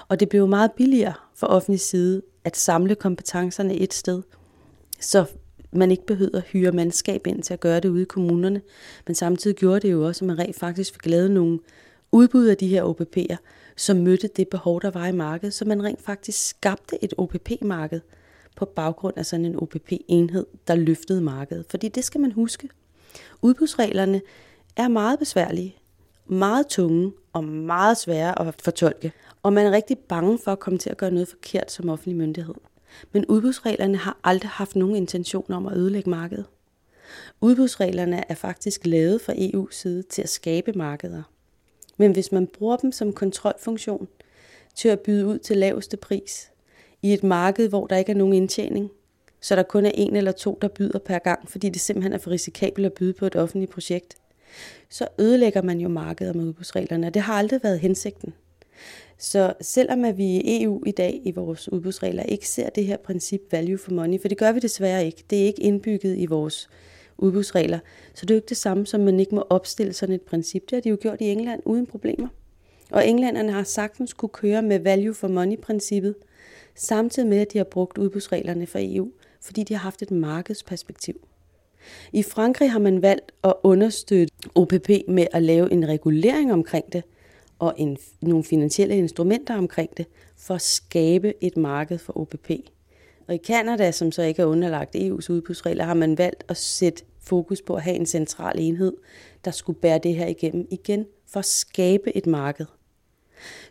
Og 0.09 0.20
det 0.20 0.28
blev 0.28 0.49
meget 0.49 0.73
billigere 0.73 1.15
for 1.35 1.47
offentlig 1.47 1.81
side 1.81 2.23
at 2.45 2.57
samle 2.57 2.95
kompetencerne 2.95 3.74
et 3.74 3.95
sted, 3.95 4.23
så 5.01 5.24
man 5.73 5.91
ikke 5.91 6.07
behøvede 6.07 6.36
at 6.36 6.43
hyre 6.43 6.73
mandskab 6.73 7.27
ind 7.27 7.43
til 7.43 7.55
at 7.55 7.61
gøre 7.61 7.81
det 7.81 7.89
ude 7.89 8.03
i 8.03 8.05
kommunerne. 8.05 8.62
Men 9.07 9.15
samtidig 9.15 9.57
gjorde 9.57 9.81
det 9.81 9.93
jo 9.93 10.07
også, 10.07 10.24
at 10.24 10.27
man 10.27 10.39
rent 10.39 10.57
faktisk 10.57 10.93
fik 10.93 11.07
lavet 11.07 11.31
nogle 11.31 11.59
udbud 12.12 12.47
af 12.47 12.57
de 12.57 12.69
her 12.69 12.85
OPP'er, 12.85 13.36
som 13.76 13.96
mødte 13.96 14.28
det 14.36 14.48
behov, 14.48 14.82
der 14.82 14.90
var 14.90 15.06
i 15.06 15.12
markedet, 15.12 15.55
så 15.55 15.64
man 15.64 15.84
rent 15.84 16.02
faktisk 16.02 16.48
skabte 16.48 17.05
et 17.05 17.14
OPP-marked 17.18 18.01
på 18.56 18.64
baggrund 18.64 19.18
af 19.18 19.26
sådan 19.26 19.44
en 19.44 19.56
OPP-enhed, 19.56 20.46
der 20.68 20.74
løftede 20.74 21.20
markedet. 21.20 21.66
Fordi 21.70 21.88
det 21.88 22.05
skal 22.05 22.20
man 22.20 22.32
huske. 22.32 22.68
Udbudsreglerne 23.42 24.20
er 24.76 24.88
meget 24.88 25.18
besværlige, 25.18 25.76
meget 26.26 26.66
tunge 26.66 27.12
og 27.32 27.44
meget 27.44 27.98
svære 27.98 28.48
at 28.48 28.62
fortolke. 28.62 29.12
Og 29.42 29.52
man 29.52 29.66
er 29.66 29.70
rigtig 29.70 29.98
bange 29.98 30.38
for 30.44 30.52
at 30.52 30.59
komme 30.59 30.78
til 30.78 30.90
at 30.90 30.96
gøre 30.96 31.10
noget 31.10 31.28
forkert 31.28 31.72
som 31.72 31.88
offentlig 31.88 32.16
myndighed. 32.16 32.55
Men 33.12 33.26
udbudsreglerne 33.26 33.96
har 33.96 34.18
aldrig 34.24 34.51
haft 34.51 34.76
nogen 34.76 34.96
intention 34.96 35.52
om 35.52 35.66
at 35.66 35.76
ødelægge 35.76 36.10
markedet. 36.10 36.46
Udbudsreglerne 37.40 38.30
er 38.30 38.34
faktisk 38.34 38.86
lavet 38.86 39.20
fra 39.20 39.32
EU's 39.32 39.72
side 39.72 40.02
til 40.02 40.22
at 40.22 40.28
skabe 40.28 40.72
markeder. 40.72 41.22
Men 41.96 42.12
hvis 42.12 42.32
man 42.32 42.46
bruger 42.46 42.76
dem 42.76 42.92
som 42.92 43.12
kontrolfunktion 43.12 44.08
til 44.74 44.88
at 44.88 45.00
byde 45.00 45.26
ud 45.26 45.38
til 45.38 45.56
laveste 45.56 45.96
pris 45.96 46.50
i 47.02 47.12
et 47.12 47.24
marked, 47.24 47.68
hvor 47.68 47.86
der 47.86 47.96
ikke 47.96 48.12
er 48.12 48.16
nogen 48.16 48.34
indtjening, 48.34 48.90
så 49.40 49.56
der 49.56 49.62
kun 49.62 49.86
er 49.86 49.90
en 49.94 50.16
eller 50.16 50.32
to, 50.32 50.58
der 50.62 50.68
byder 50.68 50.98
per 50.98 51.18
gang, 51.18 51.50
fordi 51.50 51.68
det 51.68 51.80
simpelthen 51.80 52.12
er 52.12 52.18
for 52.18 52.30
risikabelt 52.30 52.86
at 52.86 52.92
byde 52.92 53.12
på 53.12 53.26
et 53.26 53.36
offentligt 53.36 53.72
projekt, 53.72 54.14
så 54.90 55.08
ødelægger 55.18 55.62
man 55.62 55.80
jo 55.80 55.88
markedet 55.88 56.36
med 56.36 56.44
udbudsreglerne, 56.44 57.06
og 57.06 57.14
det 57.14 57.22
har 57.22 57.34
aldrig 57.34 57.60
været 57.62 57.80
hensigten. 57.80 58.34
Så 59.18 59.52
selvom 59.60 60.04
at 60.04 60.18
vi 60.18 60.24
i 60.24 60.62
EU 60.62 60.82
i 60.86 60.90
dag 60.90 61.20
i 61.24 61.30
vores 61.30 61.72
udbudsregler 61.72 62.22
ikke 62.22 62.48
ser 62.48 62.70
det 62.70 62.84
her 62.84 62.96
princip 62.96 63.40
value 63.52 63.78
for 63.78 63.90
money, 63.90 64.20
for 64.20 64.28
det 64.28 64.38
gør 64.38 64.52
vi 64.52 64.60
desværre 64.60 65.06
ikke, 65.06 65.24
det 65.30 65.42
er 65.42 65.46
ikke 65.46 65.62
indbygget 65.62 66.18
i 66.18 66.26
vores 66.26 66.68
udbudsregler, 67.19 67.78
så 68.15 68.27
det 68.27 68.31
er 68.31 68.35
jo 68.35 68.39
ikke 68.39 68.49
det 68.49 68.57
samme 68.57 68.86
som, 68.86 69.01
man 69.01 69.20
ikke 69.20 69.35
må 69.35 69.47
opstille 69.51 69.93
sådan 69.93 70.15
et 70.15 70.23
princip. 70.23 70.62
Det 70.62 70.77
har 70.77 70.81
de 70.81 70.89
jo 70.89 70.97
gjort 71.01 71.20
i 71.20 71.24
England 71.24 71.62
uden 71.65 71.86
problemer. 71.86 72.28
Og 72.91 73.09
englænderne 73.09 73.53
har 73.53 73.62
sagtens 73.62 74.12
kunne 74.12 74.28
køre 74.28 74.62
med 74.62 74.78
value 74.78 75.15
for 75.15 75.28
money-princippet, 75.28 76.15
samtidig 76.74 77.28
med, 77.28 77.39
at 77.39 77.53
de 77.53 77.59
har 77.59 77.65
brugt 77.65 77.99
udbudsreglerne 77.99 78.66
for 78.66 78.78
EU, 78.82 79.11
fordi 79.41 79.62
de 79.62 79.74
har 79.74 79.81
haft 79.81 80.03
et 80.03 80.11
markedsperspektiv. 80.11 81.20
I 82.12 82.23
Frankrig 82.23 82.73
har 82.73 82.78
man 82.78 83.03
valgt 83.03 83.32
at 83.45 83.55
understøtte 83.62 84.35
OPP 84.55 84.89
med 85.09 85.27
at 85.32 85.43
lave 85.43 85.73
en 85.73 85.89
regulering 85.89 86.53
omkring 86.53 86.93
det, 86.93 87.03
og 87.59 87.74
en, 87.77 87.97
nogle 88.20 88.45
finansielle 88.45 88.97
instrumenter 88.97 89.57
omkring 89.57 89.97
det, 89.97 90.07
for 90.36 90.55
at 90.55 90.62
skabe 90.62 91.35
et 91.41 91.57
marked 91.57 91.99
for 91.99 92.19
OPP. 92.19 92.51
Og 93.26 93.34
i 93.34 93.38
Kanada, 93.38 93.92
som 93.92 94.12
så 94.12 94.22
ikke 94.22 94.42
er 94.42 94.46
underlagt 94.46 94.96
EU's 94.96 95.30
udbudsregler, 95.30 95.84
har 95.84 95.94
man 95.94 96.18
valgt 96.18 96.44
at 96.48 96.56
sætte 96.56 97.05
fokus 97.20 97.62
på 97.62 97.74
at 97.74 97.82
have 97.82 97.96
en 97.96 98.06
central 98.06 98.60
enhed, 98.60 98.92
der 99.44 99.51
skulle 99.51 99.78
bære 99.80 99.98
det 99.98 100.14
her 100.14 100.26
igennem 100.26 100.66
igen 100.70 101.06
for 101.26 101.38
at 101.38 101.44
skabe 101.44 102.16
et 102.16 102.26
marked. 102.26 102.66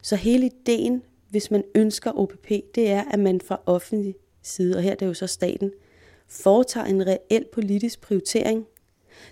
Så 0.01 0.15
hele 0.15 0.45
ideen, 0.45 1.01
hvis 1.29 1.51
man 1.51 1.63
ønsker 1.75 2.11
OPP, 2.11 2.49
det 2.75 2.89
er, 2.89 3.03
at 3.03 3.19
man 3.19 3.41
fra 3.41 3.61
offentlig 3.65 4.15
side, 4.41 4.77
og 4.77 4.83
her 4.83 4.95
det 4.95 5.01
er 5.01 5.07
jo 5.07 5.13
så 5.13 5.27
staten, 5.27 5.71
foretager 6.27 6.85
en 6.85 7.07
reel 7.07 7.45
politisk 7.53 8.01
prioritering, 8.01 8.65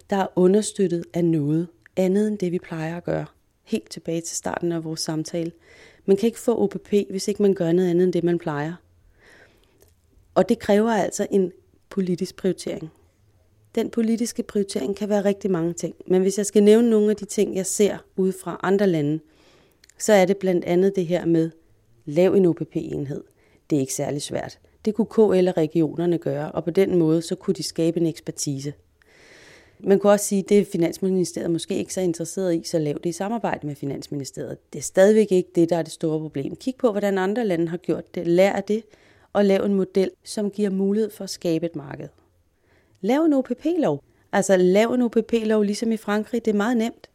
der 0.09 0.15
er 0.15 0.27
understøttet 0.35 1.05
af 1.13 1.25
noget 1.25 1.67
andet 1.95 2.27
end 2.27 2.37
det, 2.37 2.51
vi 2.51 2.59
plejer 2.59 2.97
at 2.97 3.03
gøre. 3.03 3.25
Helt 3.63 3.89
tilbage 3.89 4.21
til 4.21 4.37
starten 4.37 4.71
af 4.71 4.83
vores 4.83 4.99
samtale. 4.99 5.51
Man 6.05 6.17
kan 6.17 6.27
ikke 6.27 6.39
få 6.39 6.63
OPP, 6.63 6.89
hvis 7.09 7.27
ikke 7.27 7.41
man 7.41 7.53
gør 7.53 7.71
noget 7.71 7.89
andet 7.89 8.03
end 8.03 8.13
det, 8.13 8.23
man 8.23 8.37
plejer. 8.37 8.73
Og 10.35 10.49
det 10.49 10.59
kræver 10.59 10.91
altså 10.91 11.27
en 11.31 11.51
politisk 11.89 12.35
prioritering. 12.35 12.91
Den 13.75 13.89
politiske 13.89 14.43
prioritering 14.43 14.95
kan 14.95 15.09
være 15.09 15.25
rigtig 15.25 15.51
mange 15.51 15.73
ting, 15.73 15.95
men 16.07 16.21
hvis 16.21 16.37
jeg 16.37 16.45
skal 16.45 16.63
nævne 16.63 16.89
nogle 16.89 17.09
af 17.09 17.15
de 17.15 17.25
ting, 17.25 17.55
jeg 17.55 17.65
ser 17.65 17.97
ud 18.15 18.31
fra 18.31 18.59
andre 18.63 18.87
lande, 18.87 19.19
så 19.97 20.13
er 20.13 20.25
det 20.25 20.37
blandt 20.37 20.65
andet 20.65 20.95
det 20.95 21.05
her 21.05 21.25
med, 21.25 21.51
lav 22.05 22.33
en 22.33 22.45
OPP-enhed. 22.45 23.23
Det 23.69 23.75
er 23.75 23.79
ikke 23.79 23.93
særlig 23.93 24.21
svært. 24.21 24.59
Det 24.85 24.95
kunne 24.95 25.05
KL 25.05 25.47
og 25.47 25.57
regionerne 25.57 26.17
gøre, 26.17 26.51
og 26.51 26.63
på 26.63 26.71
den 26.71 26.99
måde 26.99 27.21
så 27.21 27.35
kunne 27.35 27.53
de 27.53 27.63
skabe 27.63 27.99
en 27.99 28.05
ekspertise. 28.05 28.73
Man 29.79 29.99
kunne 29.99 30.13
også 30.13 30.25
sige, 30.25 30.39
at 30.39 30.49
det 30.49 30.67
Finansministeriet 30.67 31.51
måske 31.51 31.75
ikke 31.75 31.93
så 31.93 32.01
interesseret 32.01 32.55
i, 32.55 32.63
så 32.63 32.79
lav 32.79 32.93
det 32.93 33.05
i 33.05 33.11
samarbejde 33.11 33.67
med 33.67 33.75
Finansministeriet. 33.75 34.57
Det 34.73 34.79
er 34.79 34.83
stadigvæk 34.83 35.31
ikke 35.31 35.49
det, 35.55 35.69
der 35.69 35.77
er 35.77 35.81
det 35.81 35.91
store 35.91 36.19
problem. 36.19 36.55
Kig 36.55 36.75
på, 36.79 36.91
hvordan 36.91 37.17
andre 37.17 37.45
lande 37.45 37.67
har 37.67 37.77
gjort 37.77 38.15
det. 38.15 38.27
Lær 38.27 38.51
af 38.51 38.63
det, 38.63 38.83
og 39.33 39.45
lav 39.45 39.63
en 39.63 39.73
model, 39.73 40.11
som 40.23 40.51
giver 40.51 40.69
mulighed 40.69 41.11
for 41.11 41.23
at 41.23 41.29
skabe 41.29 41.65
et 41.65 41.75
marked. 41.75 42.07
Lav 43.01 43.21
en 43.21 43.33
OPP-lov. 43.33 44.03
Altså 44.31 44.57
lav 44.57 44.93
en 44.93 45.01
OPP-lov 45.01 45.63
ligesom 45.63 45.91
i 45.91 45.97
Frankrig. 45.97 46.45
Det 46.45 46.51
er 46.51 46.57
meget 46.57 46.77
nemt. 46.77 47.09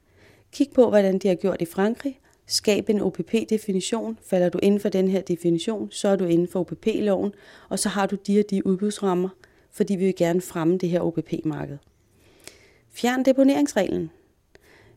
Kig 0.52 0.68
på, 0.74 0.88
hvordan 0.88 1.18
de 1.18 1.28
har 1.28 1.34
gjort 1.34 1.62
i 1.62 1.64
Frankrig. 1.64 2.20
Skab 2.46 2.88
en 2.88 3.00
OPP-definition. 3.00 4.18
Falder 4.22 4.48
du 4.48 4.58
inden 4.62 4.80
for 4.80 4.88
den 4.88 5.08
her 5.08 5.20
definition, 5.20 5.90
så 5.90 6.08
er 6.08 6.16
du 6.16 6.24
inden 6.24 6.48
for 6.48 6.60
OPP-loven, 6.60 7.32
og 7.68 7.78
så 7.78 7.88
har 7.88 8.06
du 8.06 8.16
de 8.26 8.38
og 8.38 8.44
de 8.50 8.66
udbudsrammer, 8.66 9.28
fordi 9.70 9.96
vi 9.96 10.04
vil 10.04 10.16
gerne 10.16 10.40
fremme 10.40 10.78
det 10.78 10.88
her 10.88 11.00
OPP-marked. 11.00 11.78
Fjern 12.90 13.24
deponeringsreglen. 13.24 14.10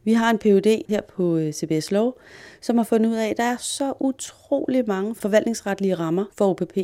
Vi 0.03 0.13
har 0.13 0.29
en 0.29 0.37
PUD 0.37 0.83
her 0.87 1.01
på 1.01 1.37
øh, 1.37 1.53
CBS 1.53 1.91
Lov, 1.91 2.19
som 2.61 2.77
har 2.77 2.83
fundet 2.83 3.09
ud 3.09 3.15
af, 3.15 3.27
at 3.27 3.37
der 3.37 3.43
er 3.43 3.57
så 3.57 3.93
utrolig 3.99 4.83
mange 4.87 5.15
forvaltningsretlige 5.15 5.95
rammer 5.95 6.25
for 6.37 6.49
OPP. 6.49 6.77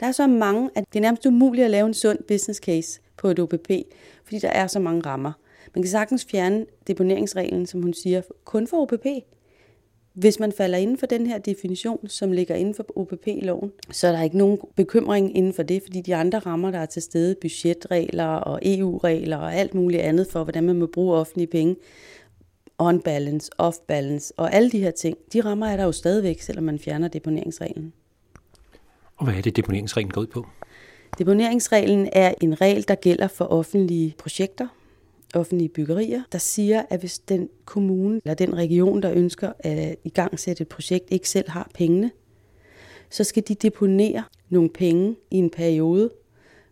Der 0.00 0.06
er 0.06 0.12
så 0.12 0.26
mange, 0.26 0.70
at 0.74 0.84
det 0.92 0.98
er 0.98 1.02
nærmest 1.02 1.26
umuligt 1.26 1.64
at 1.64 1.70
lave 1.70 1.86
en 1.86 1.94
sund 1.94 2.18
business 2.28 2.60
case 2.60 3.00
på 3.16 3.28
et 3.28 3.38
OPP, 3.38 3.70
fordi 4.24 4.38
der 4.38 4.48
er 4.48 4.66
så 4.66 4.78
mange 4.78 5.00
rammer. 5.00 5.32
Man 5.74 5.82
kan 5.82 5.90
sagtens 5.90 6.26
fjerne 6.30 6.66
deponeringsreglen, 6.86 7.66
som 7.66 7.82
hun 7.82 7.94
siger, 7.94 8.22
kun 8.44 8.66
for 8.66 8.82
OPP. 8.82 9.06
Hvis 10.12 10.38
man 10.40 10.52
falder 10.52 10.78
inden 10.78 10.98
for 10.98 11.06
den 11.06 11.26
her 11.26 11.38
definition, 11.38 12.08
som 12.08 12.32
ligger 12.32 12.54
inden 12.54 12.74
for 12.74 12.86
OPP-loven, 12.96 13.72
så 13.90 14.06
er 14.06 14.12
der 14.12 14.22
ikke 14.22 14.38
nogen 14.38 14.58
bekymring 14.76 15.36
inden 15.36 15.52
for 15.52 15.62
det, 15.62 15.82
fordi 15.82 16.00
de 16.00 16.14
andre 16.14 16.38
rammer, 16.38 16.70
der 16.70 16.78
er 16.78 16.86
til 16.86 17.02
stede, 17.02 17.34
budgetregler 17.40 18.26
og 18.26 18.60
EU-regler 18.62 19.36
og 19.36 19.54
alt 19.54 19.74
muligt 19.74 20.02
andet 20.02 20.26
for, 20.26 20.44
hvordan 20.44 20.64
man 20.64 20.76
må 20.76 20.86
bruge 20.86 21.16
offentlige 21.16 21.46
penge, 21.46 21.76
on 22.78 23.00
balance, 23.00 23.50
off 23.58 23.76
balance 23.88 24.34
og 24.36 24.54
alle 24.54 24.70
de 24.70 24.80
her 24.80 24.90
ting, 24.90 25.16
de 25.32 25.40
rammer 25.40 25.66
er 25.66 25.76
der 25.76 25.84
jo 25.84 25.92
stadigvæk, 25.92 26.40
selvom 26.40 26.64
man 26.64 26.78
fjerner 26.78 27.08
deponeringsreglen. 27.08 27.92
Og 29.16 29.24
hvad 29.24 29.34
er 29.34 29.42
det, 29.42 29.56
deponeringsreglen 29.56 30.10
går 30.10 30.20
ud 30.20 30.26
på? 30.26 30.46
Deponeringsreglen 31.18 32.08
er 32.12 32.34
en 32.40 32.60
regel, 32.60 32.88
der 32.88 32.94
gælder 32.94 33.28
for 33.28 33.44
offentlige 33.44 34.14
projekter, 34.18 34.68
offentlige 35.34 35.68
byggerier, 35.68 36.22
der 36.32 36.38
siger, 36.38 36.82
at 36.90 37.00
hvis 37.00 37.18
den 37.18 37.48
kommune 37.64 38.20
eller 38.24 38.34
den 38.34 38.54
region, 38.56 39.02
der 39.02 39.12
ønsker 39.12 39.52
at 39.58 39.96
i 40.04 40.08
gang 40.08 40.38
sætte 40.38 40.62
et 40.62 40.68
projekt, 40.68 41.04
ikke 41.10 41.28
selv 41.28 41.50
har 41.50 41.70
pengene, 41.74 42.10
så 43.10 43.24
skal 43.24 43.42
de 43.48 43.54
deponere 43.54 44.24
nogle 44.48 44.70
penge 44.70 45.16
i 45.30 45.36
en 45.36 45.50
periode, 45.50 46.10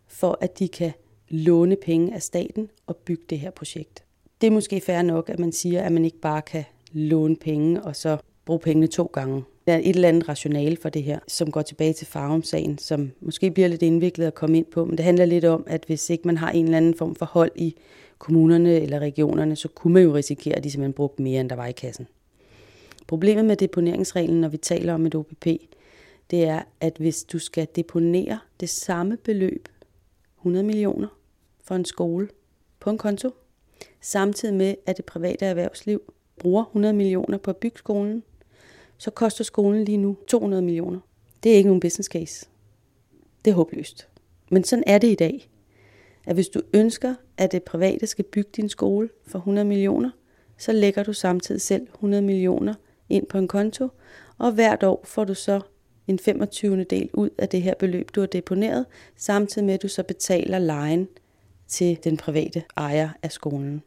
for 0.08 0.38
at 0.40 0.58
de 0.58 0.68
kan 0.68 0.92
låne 1.28 1.76
penge 1.76 2.14
af 2.14 2.22
staten 2.22 2.70
og 2.86 2.96
bygge 2.96 3.22
det 3.30 3.38
her 3.38 3.50
projekt. 3.50 4.04
Det 4.40 4.46
er 4.46 4.50
måske 4.50 4.80
fair 4.80 5.02
nok, 5.02 5.28
at 5.28 5.38
man 5.38 5.52
siger, 5.52 5.82
at 5.82 5.92
man 5.92 6.04
ikke 6.04 6.20
bare 6.20 6.42
kan 6.42 6.64
låne 6.92 7.36
penge 7.36 7.82
og 7.82 7.96
så 7.96 8.16
bruge 8.44 8.60
pengene 8.60 8.86
to 8.86 9.10
gange. 9.12 9.44
Der 9.66 9.72
er 9.72 9.78
et 9.78 9.88
eller 9.88 10.08
andet 10.08 10.28
rationale 10.28 10.76
for 10.76 10.88
det 10.88 11.02
her, 11.02 11.18
som 11.28 11.50
går 11.50 11.62
tilbage 11.62 11.92
til 11.92 12.06
Farum-sagen, 12.06 12.78
som 12.78 13.10
måske 13.20 13.50
bliver 13.50 13.68
lidt 13.68 13.82
indviklet 13.82 14.26
at 14.26 14.34
komme 14.34 14.56
ind 14.56 14.66
på, 14.66 14.84
men 14.84 14.96
det 14.96 15.04
handler 15.04 15.24
lidt 15.24 15.44
om, 15.44 15.64
at 15.66 15.84
hvis 15.86 16.10
ikke 16.10 16.26
man 16.26 16.36
har 16.36 16.50
en 16.50 16.64
eller 16.64 16.76
anden 16.76 16.94
form 16.94 17.14
for 17.14 17.26
hold 17.26 17.52
i 17.56 17.76
kommunerne 18.18 18.80
eller 18.80 18.98
regionerne, 18.98 19.56
så 19.56 19.68
kunne 19.68 19.92
man 19.92 20.02
jo 20.02 20.14
risikere, 20.14 20.56
at 20.56 20.64
de 20.64 20.70
simpelthen 20.70 20.92
brugte 20.92 21.22
mere, 21.22 21.40
end 21.40 21.50
der 21.50 21.56
var 21.56 21.66
i 21.66 21.72
kassen. 21.72 22.06
Problemet 23.06 23.44
med 23.44 23.56
deponeringsreglen, 23.56 24.40
når 24.40 24.48
vi 24.48 24.56
taler 24.56 24.94
om 24.94 25.06
et 25.06 25.14
OPP, 25.14 25.46
det 26.30 26.44
er, 26.44 26.62
at 26.80 26.96
hvis 26.98 27.24
du 27.24 27.38
skal 27.38 27.66
deponere 27.76 28.38
det 28.60 28.68
samme 28.68 29.16
beløb, 29.16 29.68
100 30.38 30.64
millioner, 30.64 31.08
for 31.64 31.74
en 31.74 31.84
skole 31.84 32.28
på 32.80 32.90
en 32.90 32.98
konto, 32.98 33.30
samtidig 34.00 34.54
med, 34.54 34.74
at 34.86 34.96
det 34.96 35.04
private 35.04 35.46
erhvervsliv 35.46 36.02
bruger 36.38 36.64
100 36.64 36.94
millioner 36.94 37.38
på 37.38 37.50
at 37.50 37.56
bygge 37.56 37.78
skolen, 37.78 38.22
så 39.04 39.10
koster 39.10 39.44
skolen 39.44 39.84
lige 39.84 39.98
nu 39.98 40.16
200 40.26 40.62
millioner. 40.62 41.00
Det 41.42 41.52
er 41.52 41.56
ikke 41.56 41.68
nogen 41.68 41.80
business 41.80 42.08
case. 42.08 42.46
Det 43.44 43.50
er 43.50 43.54
håbløst. 43.54 44.08
Men 44.50 44.64
sådan 44.64 44.84
er 44.86 44.98
det 44.98 45.08
i 45.08 45.14
dag. 45.14 45.50
At 46.26 46.34
hvis 46.34 46.48
du 46.48 46.60
ønsker, 46.72 47.14
at 47.36 47.52
det 47.52 47.62
private 47.62 48.06
skal 48.06 48.24
bygge 48.24 48.50
din 48.56 48.68
skole 48.68 49.08
for 49.26 49.38
100 49.38 49.64
millioner, 49.64 50.10
så 50.58 50.72
lægger 50.72 51.02
du 51.02 51.12
samtidig 51.12 51.60
selv 51.60 51.86
100 51.94 52.22
millioner 52.22 52.74
ind 53.08 53.26
på 53.26 53.38
en 53.38 53.48
konto, 53.48 53.88
og 54.38 54.52
hvert 54.52 54.82
år 54.82 55.00
får 55.04 55.24
du 55.24 55.34
så 55.34 55.60
en 56.06 56.18
25. 56.18 56.84
del 56.84 57.10
ud 57.12 57.30
af 57.38 57.48
det 57.48 57.62
her 57.62 57.74
beløb, 57.78 58.10
du 58.14 58.20
har 58.20 58.26
deponeret, 58.26 58.86
samtidig 59.16 59.66
med 59.66 59.74
at 59.74 59.82
du 59.82 59.88
så 59.88 60.02
betaler 60.02 60.58
lejen 60.58 61.08
til 61.68 61.98
den 62.04 62.16
private 62.16 62.62
ejer 62.76 63.08
af 63.22 63.32
skolen. 63.32 63.82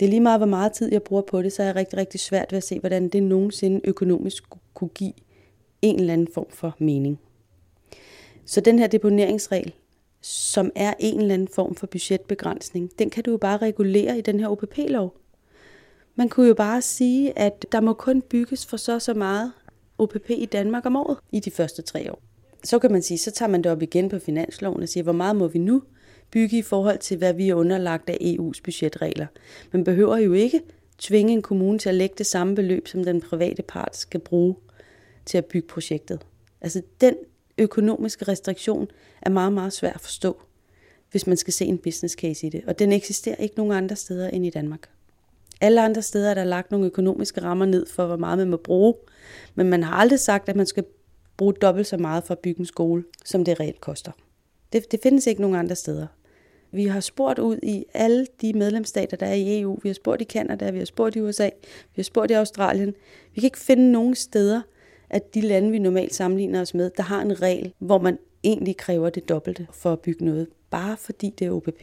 Det 0.00 0.06
er 0.06 0.10
lige 0.10 0.20
meget, 0.20 0.38
hvor 0.38 0.46
meget 0.46 0.72
tid 0.72 0.92
jeg 0.92 1.02
bruger 1.02 1.22
på 1.22 1.42
det, 1.42 1.52
så 1.52 1.62
er 1.62 1.66
jeg 1.66 1.76
rigtig, 1.76 1.98
rigtig 1.98 2.20
svært 2.20 2.52
ved 2.52 2.56
at 2.56 2.64
se, 2.64 2.80
hvordan 2.80 3.08
det 3.08 3.22
nogensinde 3.22 3.80
økonomisk 3.84 4.44
kunne 4.74 4.90
give 4.90 5.12
en 5.82 6.00
eller 6.00 6.12
anden 6.12 6.28
form 6.34 6.46
for 6.50 6.76
mening. 6.78 7.20
Så 8.44 8.60
den 8.60 8.78
her 8.78 8.86
deponeringsregel, 8.86 9.72
som 10.22 10.70
er 10.74 10.94
en 10.98 11.20
eller 11.20 11.34
anden 11.34 11.48
form 11.48 11.74
for 11.74 11.86
budgetbegrænsning, 11.86 12.90
den 12.98 13.10
kan 13.10 13.24
du 13.24 13.30
jo 13.30 13.36
bare 13.36 13.56
regulere 13.56 14.18
i 14.18 14.20
den 14.20 14.40
her 14.40 14.48
OPP-lov. 14.48 15.14
Man 16.14 16.28
kunne 16.28 16.48
jo 16.48 16.54
bare 16.54 16.82
sige, 16.82 17.38
at 17.38 17.66
der 17.72 17.80
må 17.80 17.92
kun 17.92 18.22
bygges 18.22 18.66
for 18.66 18.76
så 18.76 18.98
så 18.98 19.14
meget 19.14 19.52
OPP 19.98 20.30
i 20.30 20.46
Danmark 20.46 20.86
om 20.86 20.96
året 20.96 21.18
i 21.32 21.40
de 21.40 21.50
første 21.50 21.82
tre 21.82 22.12
år. 22.12 22.18
så 22.64 22.78
kan 22.78 22.92
man 22.92 23.02
sige, 23.02 23.18
så 23.18 23.30
tager 23.30 23.50
man 23.50 23.62
det 23.62 23.72
op 23.72 23.82
igen 23.82 24.08
på 24.08 24.18
finansloven 24.18 24.82
og 24.82 24.88
siger, 24.88 25.04
hvor 25.04 25.12
meget 25.12 25.36
må 25.36 25.48
vi 25.48 25.58
nu 25.58 25.82
bygge 26.30 26.58
i 26.58 26.62
forhold 26.62 26.98
til, 26.98 27.16
hvad 27.16 27.32
vi 27.34 27.48
er 27.48 27.54
underlagt 27.54 28.10
af 28.10 28.18
EU's 28.20 28.60
budgetregler. 28.64 29.26
Man 29.72 29.84
behøver 29.84 30.16
jo 30.16 30.32
ikke 30.32 30.60
tvinge 30.98 31.32
en 31.32 31.42
kommune 31.42 31.78
til 31.78 31.88
at 31.88 31.94
lægge 31.94 32.14
det 32.18 32.26
samme 32.26 32.54
beløb, 32.54 32.88
som 32.88 33.04
den 33.04 33.20
private 33.20 33.62
part 33.62 33.96
skal 33.96 34.20
bruge 34.20 34.56
til 35.26 35.38
at 35.38 35.44
bygge 35.44 35.68
projektet. 35.68 36.20
Altså 36.60 36.82
den 37.00 37.14
økonomiske 37.58 38.24
restriktion 38.24 38.88
er 39.22 39.30
meget, 39.30 39.52
meget 39.52 39.72
svær 39.72 39.92
at 39.92 40.00
forstå, 40.00 40.40
hvis 41.10 41.26
man 41.26 41.36
skal 41.36 41.52
se 41.52 41.64
en 41.64 41.78
business 41.78 42.14
case 42.14 42.46
i 42.46 42.50
det. 42.50 42.64
Og 42.66 42.78
den 42.78 42.92
eksisterer 42.92 43.36
ikke 43.36 43.56
nogen 43.56 43.72
andre 43.72 43.96
steder 43.96 44.28
end 44.28 44.46
i 44.46 44.50
Danmark. 44.50 44.88
Alle 45.60 45.82
andre 45.82 46.02
steder 46.02 46.30
er 46.30 46.34
der 46.34 46.44
lagt 46.44 46.70
nogle 46.70 46.86
økonomiske 46.86 47.42
rammer 47.42 47.66
ned 47.66 47.86
for, 47.86 48.06
hvor 48.06 48.16
meget 48.16 48.38
man 48.38 48.50
må 48.50 48.56
bruge, 48.56 48.94
men 49.54 49.68
man 49.68 49.82
har 49.82 49.94
aldrig 49.96 50.20
sagt, 50.20 50.48
at 50.48 50.56
man 50.56 50.66
skal 50.66 50.84
bruge 51.36 51.54
dobbelt 51.54 51.86
så 51.86 51.96
meget 51.96 52.24
for 52.24 52.34
at 52.34 52.38
bygge 52.38 52.60
en 52.60 52.66
skole, 52.66 53.04
som 53.24 53.44
det 53.44 53.60
reelt 53.60 53.80
koster. 53.80 54.12
Det, 54.76 54.92
det 54.92 55.00
findes 55.02 55.26
ikke 55.26 55.40
nogen 55.40 55.56
andre 55.56 55.76
steder. 55.76 56.06
Vi 56.72 56.84
har 56.84 57.00
spurgt 57.00 57.38
ud 57.38 57.58
i 57.62 57.84
alle 57.94 58.26
de 58.40 58.52
medlemsstater, 58.52 59.16
der 59.16 59.26
er 59.26 59.34
i 59.34 59.60
EU. 59.60 59.78
Vi 59.82 59.88
har 59.88 59.94
spurgt 59.94 60.20
i 60.20 60.24
Kanada, 60.24 60.70
vi 60.70 60.78
har 60.78 60.84
spurgt 60.84 61.16
i 61.16 61.20
USA, 61.20 61.44
vi 61.66 61.96
har 61.96 62.02
spurgt 62.02 62.30
i 62.30 62.34
Australien. 62.34 62.94
Vi 63.34 63.40
kan 63.40 63.46
ikke 63.46 63.58
finde 63.58 63.92
nogen 63.92 64.14
steder, 64.14 64.62
at 65.10 65.34
de 65.34 65.40
lande, 65.40 65.70
vi 65.70 65.78
normalt 65.78 66.14
sammenligner 66.14 66.60
os 66.60 66.74
med, 66.74 66.90
der 66.96 67.02
har 67.02 67.22
en 67.22 67.42
regel, 67.42 67.72
hvor 67.78 67.98
man 67.98 68.18
egentlig 68.44 68.76
kræver 68.76 69.10
det 69.10 69.28
dobbelte 69.28 69.66
for 69.72 69.92
at 69.92 70.00
bygge 70.00 70.24
noget, 70.24 70.46
bare 70.70 70.96
fordi 70.96 71.34
det 71.38 71.46
er 71.46 71.50
OPP. 71.50 71.82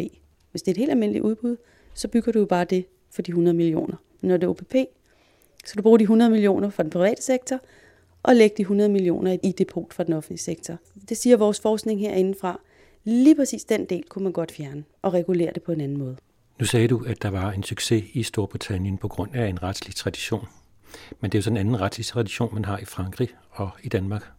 Hvis 0.51 0.61
det 0.61 0.67
er 0.67 0.71
et 0.71 0.77
helt 0.77 0.91
almindeligt 0.91 1.23
udbud, 1.23 1.57
så 1.93 2.07
bygger 2.07 2.31
du 2.31 2.39
jo 2.39 2.45
bare 2.45 2.65
det 2.65 2.85
for 3.11 3.21
de 3.21 3.31
100 3.31 3.57
millioner. 3.57 3.95
Men 4.21 4.29
når 4.29 4.37
det 4.37 4.43
er 4.43 4.49
OPP, 4.49 4.75
så 5.65 5.73
du 5.77 5.81
bruge 5.81 5.99
de 5.99 6.03
100 6.03 6.31
millioner 6.31 6.69
fra 6.69 6.83
den 6.83 6.89
private 6.89 7.21
sektor, 7.21 7.59
og 8.23 8.35
lægge 8.35 8.55
de 8.57 8.61
100 8.61 8.89
millioner 8.89 9.37
i 9.43 9.51
depot 9.51 9.93
for 9.93 10.03
den 10.03 10.13
offentlige 10.13 10.39
sektor. 10.39 10.77
Det 11.09 11.17
siger 11.17 11.37
vores 11.37 11.59
forskning 11.59 11.99
herindefra. 11.99 12.59
Lige 13.03 13.35
præcis 13.35 13.63
den 13.63 13.85
del 13.85 14.03
kunne 14.09 14.23
man 14.23 14.31
godt 14.33 14.51
fjerne 14.51 14.83
og 15.01 15.13
regulere 15.13 15.51
det 15.53 15.63
på 15.63 15.71
en 15.71 15.81
anden 15.81 15.97
måde. 15.97 16.17
Nu 16.59 16.65
sagde 16.65 16.87
du, 16.87 17.03
at 17.07 17.21
der 17.21 17.29
var 17.29 17.51
en 17.51 17.63
succes 17.63 18.03
i 18.13 18.23
Storbritannien 18.23 18.97
på 18.97 19.07
grund 19.07 19.35
af 19.35 19.47
en 19.47 19.63
retslig 19.63 19.95
tradition. 19.95 20.47
Men 21.21 21.31
det 21.31 21.37
er 21.37 21.39
jo 21.39 21.43
sådan 21.43 21.57
en 21.57 21.59
anden 21.59 21.81
retslig 21.81 22.05
tradition, 22.05 22.53
man 22.53 22.65
har 22.65 22.77
i 22.77 22.85
Frankrig 22.85 23.29
og 23.51 23.69
i 23.83 23.89
Danmark. 23.89 24.31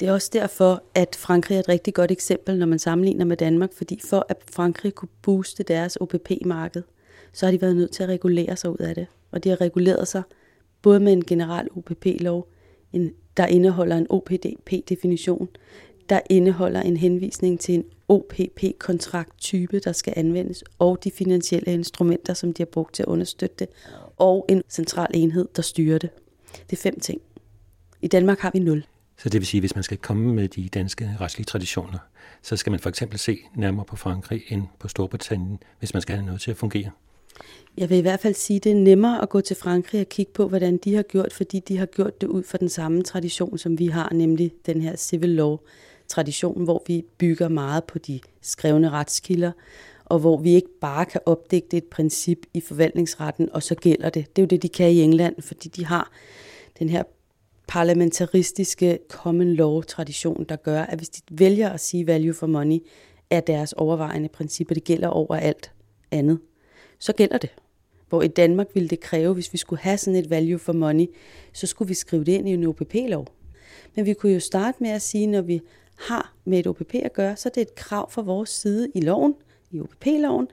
Det 0.00 0.08
er 0.08 0.12
også 0.12 0.30
derfor, 0.32 0.82
at 0.94 1.16
Frankrig 1.16 1.54
er 1.54 1.60
et 1.60 1.68
rigtig 1.68 1.94
godt 1.94 2.10
eksempel, 2.10 2.58
når 2.58 2.66
man 2.66 2.78
sammenligner 2.78 3.24
med 3.24 3.36
Danmark, 3.36 3.72
fordi 3.72 4.00
for 4.04 4.26
at 4.28 4.36
Frankrig 4.52 4.94
kunne 4.94 5.08
booste 5.22 5.62
deres 5.62 5.96
OPP-marked, 5.96 6.82
så 7.32 7.46
har 7.46 7.50
de 7.50 7.60
været 7.60 7.76
nødt 7.76 7.92
til 7.92 8.02
at 8.02 8.08
regulere 8.08 8.56
sig 8.56 8.70
ud 8.70 8.78
af 8.78 8.94
det. 8.94 9.06
Og 9.30 9.44
de 9.44 9.48
har 9.48 9.60
reguleret 9.60 10.08
sig 10.08 10.22
både 10.82 11.00
med 11.00 11.12
en 11.12 11.24
generel 11.24 11.68
OPP-lov, 11.76 12.48
der 13.36 13.46
indeholder 13.46 13.96
en 13.96 14.06
OPDP-definition, 14.10 15.48
der 16.08 16.20
indeholder 16.30 16.80
en 16.80 16.96
henvisning 16.96 17.60
til 17.60 17.74
en 17.74 17.84
OPP-kontrakttype, 18.08 19.78
der 19.78 19.92
skal 19.92 20.14
anvendes, 20.16 20.64
og 20.78 21.04
de 21.04 21.10
finansielle 21.10 21.72
instrumenter, 21.72 22.34
som 22.34 22.52
de 22.52 22.62
har 22.62 22.66
brugt 22.72 22.94
til 22.94 23.02
at 23.02 23.06
understøtte 23.06 23.56
det, 23.58 23.68
og 24.16 24.46
en 24.48 24.62
central 24.68 25.10
enhed, 25.14 25.48
der 25.56 25.62
styrer 25.62 25.98
det. 25.98 26.10
Det 26.70 26.72
er 26.78 26.82
fem 26.82 27.00
ting. 27.00 27.20
I 28.02 28.08
Danmark 28.08 28.38
har 28.38 28.50
vi 28.54 28.58
nul. 28.58 28.84
Så 29.18 29.28
det 29.28 29.40
vil 29.40 29.46
sige, 29.46 29.58
at 29.58 29.62
hvis 29.62 29.74
man 29.74 29.84
skal 29.84 29.98
komme 29.98 30.34
med 30.34 30.48
de 30.48 30.68
danske 30.68 31.16
retslige 31.20 31.44
traditioner, 31.44 31.98
så 32.42 32.56
skal 32.56 32.70
man 32.70 32.80
for 32.80 32.88
eksempel 32.88 33.18
se 33.18 33.38
nærmere 33.56 33.84
på 33.84 33.96
Frankrig 33.96 34.42
end 34.48 34.62
på 34.78 34.88
Storbritannien, 34.88 35.58
hvis 35.78 35.94
man 35.94 36.02
skal 36.02 36.14
have 36.14 36.26
noget 36.26 36.40
til 36.40 36.50
at 36.50 36.56
fungere. 36.56 36.90
Jeg 37.76 37.90
vil 37.90 37.98
i 37.98 38.00
hvert 38.00 38.20
fald 38.20 38.34
sige, 38.34 38.56
at 38.56 38.64
det 38.64 38.72
er 38.72 38.76
nemmere 38.76 39.22
at 39.22 39.28
gå 39.28 39.40
til 39.40 39.56
Frankrig 39.56 40.00
og 40.00 40.08
kigge 40.08 40.32
på, 40.32 40.48
hvordan 40.48 40.76
de 40.76 40.94
har 40.94 41.02
gjort, 41.02 41.32
fordi 41.32 41.60
de 41.60 41.78
har 41.78 41.86
gjort 41.86 42.20
det 42.20 42.26
ud 42.26 42.42
fra 42.42 42.58
den 42.58 42.68
samme 42.68 43.02
tradition, 43.02 43.58
som 43.58 43.78
vi 43.78 43.86
har, 43.86 44.12
nemlig 44.12 44.52
den 44.66 44.80
her 44.80 44.96
civil 44.96 45.28
law 45.28 45.56
tradition, 46.14 46.64
hvor 46.64 46.82
vi 46.86 47.04
bygger 47.18 47.48
meget 47.48 47.84
på 47.84 47.98
de 47.98 48.20
skrevne 48.42 48.90
retskilder, 48.90 49.52
og 50.04 50.18
hvor 50.18 50.36
vi 50.36 50.54
ikke 50.54 50.78
bare 50.80 51.06
kan 51.06 51.20
opdægte 51.26 51.76
et 51.76 51.84
princip 51.84 52.38
i 52.54 52.60
forvaltningsretten, 52.60 53.48
og 53.52 53.62
så 53.62 53.74
gælder 53.74 54.10
det. 54.10 54.36
Det 54.36 54.42
er 54.42 54.46
jo 54.46 54.48
det, 54.48 54.62
de 54.62 54.68
kan 54.68 54.90
i 54.90 55.00
England, 55.00 55.42
fordi 55.42 55.68
de 55.68 55.86
har 55.86 56.12
den 56.78 56.88
her 56.88 57.02
parlamentaristiske 57.68 58.98
common 59.08 59.54
law 59.54 59.80
tradition, 59.80 60.46
der 60.48 60.56
gør, 60.56 60.82
at 60.82 60.98
hvis 60.98 61.08
de 61.08 61.20
vælger 61.30 61.70
at 61.70 61.80
sige 61.80 62.06
value 62.06 62.34
for 62.34 62.46
money, 62.46 62.78
er 63.30 63.40
deres 63.40 63.72
overvejende 63.72 64.28
princip, 64.28 64.70
og 64.70 64.74
det 64.74 64.84
gælder 64.84 65.08
over 65.08 65.36
alt 65.36 65.72
andet, 66.10 66.38
så 66.98 67.12
gælder 67.12 67.38
det. 67.38 67.50
Hvor 68.08 68.22
i 68.22 68.28
Danmark 68.28 68.66
ville 68.74 68.88
det 68.88 69.00
kræve, 69.00 69.34
hvis 69.34 69.52
vi 69.52 69.58
skulle 69.58 69.82
have 69.82 69.98
sådan 69.98 70.20
et 70.20 70.30
value 70.30 70.58
for 70.58 70.72
money, 70.72 71.06
så 71.52 71.66
skulle 71.66 71.88
vi 71.88 71.94
skrive 71.94 72.24
det 72.24 72.32
ind 72.32 72.48
i 72.48 72.52
en 72.52 72.64
OPP-lov. 72.64 73.26
Men 73.96 74.06
vi 74.06 74.14
kunne 74.14 74.32
jo 74.32 74.40
starte 74.40 74.78
med 74.80 74.90
at 74.90 75.02
sige, 75.02 75.26
når 75.26 75.42
vi 75.42 75.60
har 75.94 76.34
med 76.44 76.58
et 76.58 76.66
OPP 76.66 76.94
at 76.94 77.12
gøre, 77.12 77.36
så 77.36 77.48
er 77.48 77.52
det 77.52 77.60
et 77.60 77.74
krav 77.74 78.10
fra 78.10 78.22
vores 78.22 78.50
side 78.50 78.90
i 78.94 79.00
loven, 79.00 79.34
i 79.70 79.80
OPP-loven, 79.80 80.48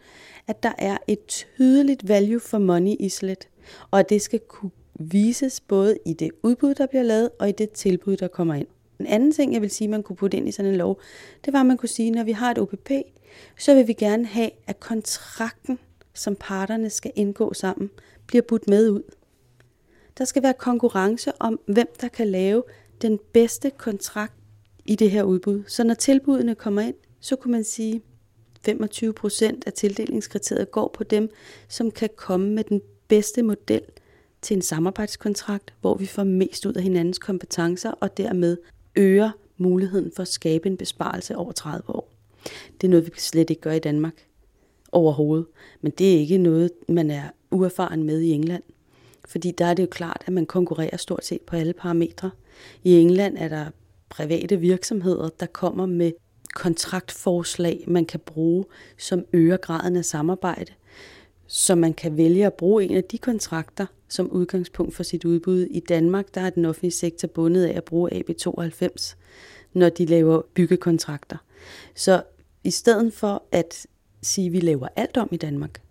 at 0.47 0.63
der 0.63 0.71
er 0.77 0.97
et 1.07 1.25
tydeligt 1.27 2.07
value 2.07 2.39
for 2.39 2.57
money 2.57 2.95
islet, 2.99 3.47
og 3.91 3.99
at 3.99 4.09
det 4.09 4.21
skal 4.21 4.39
kunne 4.39 4.71
vises 4.95 5.59
både 5.59 5.97
i 6.05 6.13
det 6.13 6.31
udbud, 6.43 6.73
der 6.73 6.85
bliver 6.85 7.03
lavet, 7.03 7.29
og 7.39 7.49
i 7.49 7.51
det 7.51 7.71
tilbud, 7.71 8.17
der 8.17 8.27
kommer 8.27 8.53
ind. 8.53 8.67
En 8.99 9.07
anden 9.07 9.31
ting, 9.31 9.53
jeg 9.53 9.61
vil 9.61 9.69
sige, 9.69 9.87
man 9.87 10.03
kunne 10.03 10.15
putte 10.15 10.37
ind 10.37 10.47
i 10.47 10.51
sådan 10.51 10.71
en 10.71 10.77
lov, 10.77 10.99
det 11.45 11.53
var, 11.53 11.59
at 11.59 11.65
man 11.65 11.77
kunne 11.77 11.89
sige, 11.89 12.07
at 12.07 12.15
når 12.15 12.23
vi 12.23 12.31
har 12.31 12.51
et 12.51 12.57
OPP, 12.57 12.91
så 13.59 13.73
vil 13.75 13.87
vi 13.87 13.93
gerne 13.93 14.25
have, 14.25 14.49
at 14.67 14.79
kontrakten, 14.79 15.79
som 16.13 16.35
parterne 16.39 16.89
skal 16.89 17.11
indgå 17.15 17.53
sammen, 17.53 17.89
bliver 18.27 18.41
budt 18.41 18.67
med 18.67 18.89
ud. 18.89 19.01
Der 20.17 20.25
skal 20.25 20.43
være 20.43 20.53
konkurrence 20.53 21.31
om, 21.39 21.59
hvem 21.65 21.87
der 22.01 22.07
kan 22.07 22.27
lave 22.27 22.63
den 23.01 23.19
bedste 23.33 23.69
kontrakt 23.69 24.33
i 24.85 24.95
det 24.95 25.11
her 25.11 25.23
udbud. 25.23 25.63
Så 25.67 25.83
når 25.83 25.93
tilbudene 25.93 26.55
kommer 26.55 26.81
ind, 26.81 26.95
så 27.19 27.35
kunne 27.35 27.51
man 27.51 27.63
sige, 27.63 28.01
25 28.65 29.13
procent 29.13 29.63
af 29.67 29.73
tildelingskriteriet 29.73 30.71
går 30.71 30.91
på 30.93 31.03
dem, 31.03 31.29
som 31.67 31.91
kan 31.91 32.09
komme 32.15 32.49
med 32.49 32.63
den 32.63 32.81
bedste 33.07 33.41
model 33.43 33.81
til 34.41 34.55
en 34.55 34.61
samarbejdskontrakt, 34.61 35.73
hvor 35.81 35.95
vi 35.95 36.05
får 36.05 36.23
mest 36.23 36.65
ud 36.65 36.73
af 36.73 36.83
hinandens 36.83 37.19
kompetencer 37.19 37.91
og 37.91 38.17
dermed 38.17 38.57
øger 38.95 39.31
muligheden 39.57 40.11
for 40.15 40.21
at 40.21 40.27
skabe 40.27 40.69
en 40.69 40.77
besparelse 40.77 41.35
over 41.35 41.51
30 41.51 41.89
år. 41.89 42.11
Det 42.81 42.87
er 42.87 42.89
noget, 42.89 43.05
vi 43.05 43.11
slet 43.17 43.49
ikke 43.49 43.61
gør 43.61 43.71
i 43.71 43.79
Danmark 43.79 44.27
overhovedet. 44.91 45.45
Men 45.81 45.91
det 45.97 46.15
er 46.15 46.19
ikke 46.19 46.37
noget, 46.37 46.71
man 46.89 47.11
er 47.11 47.23
uerfaren 47.51 48.03
med 48.03 48.21
i 48.21 48.31
England. 48.31 48.63
Fordi 49.27 49.51
der 49.51 49.65
er 49.65 49.73
det 49.73 49.83
jo 49.83 49.87
klart, 49.91 50.23
at 50.25 50.33
man 50.33 50.45
konkurrerer 50.45 50.97
stort 50.97 51.25
set 51.25 51.41
på 51.41 51.55
alle 51.55 51.73
parametre. 51.73 52.31
I 52.83 52.99
England 52.99 53.37
er 53.37 53.47
der 53.47 53.65
private 54.11 54.59
virksomheder, 54.59 55.29
der 55.39 55.45
kommer 55.45 55.85
med 55.85 56.11
kontraktforslag, 56.55 57.83
man 57.87 58.05
kan 58.05 58.19
bruge, 58.19 58.65
som 58.97 59.25
øger 59.33 59.57
graden 59.57 59.95
af 59.95 60.05
samarbejde. 60.05 60.73
Så 61.47 61.75
man 61.75 61.93
kan 61.93 62.17
vælge 62.17 62.45
at 62.45 62.53
bruge 62.53 62.83
en 62.83 62.97
af 62.97 63.03
de 63.03 63.17
kontrakter 63.17 63.85
som 64.09 64.31
udgangspunkt 64.31 64.95
for 64.95 65.03
sit 65.03 65.25
udbud. 65.25 65.61
I 65.61 65.79
Danmark 65.79 66.35
der 66.35 66.41
er 66.41 66.49
den 66.49 66.65
offentlige 66.65 66.91
sektor 66.91 67.27
bundet 67.27 67.65
af 67.65 67.77
at 67.77 67.83
bruge 67.83 68.09
AB92, 68.13 69.15
når 69.73 69.89
de 69.89 70.05
laver 70.05 70.41
byggekontrakter. 70.53 71.37
Så 71.95 72.23
i 72.63 72.71
stedet 72.71 73.13
for 73.13 73.43
at 73.51 73.87
sige, 74.21 74.47
at 74.47 74.53
vi 74.53 74.59
laver 74.59 74.87
alt 74.95 75.17
om 75.17 75.29
i 75.31 75.37
Danmark, 75.37 75.81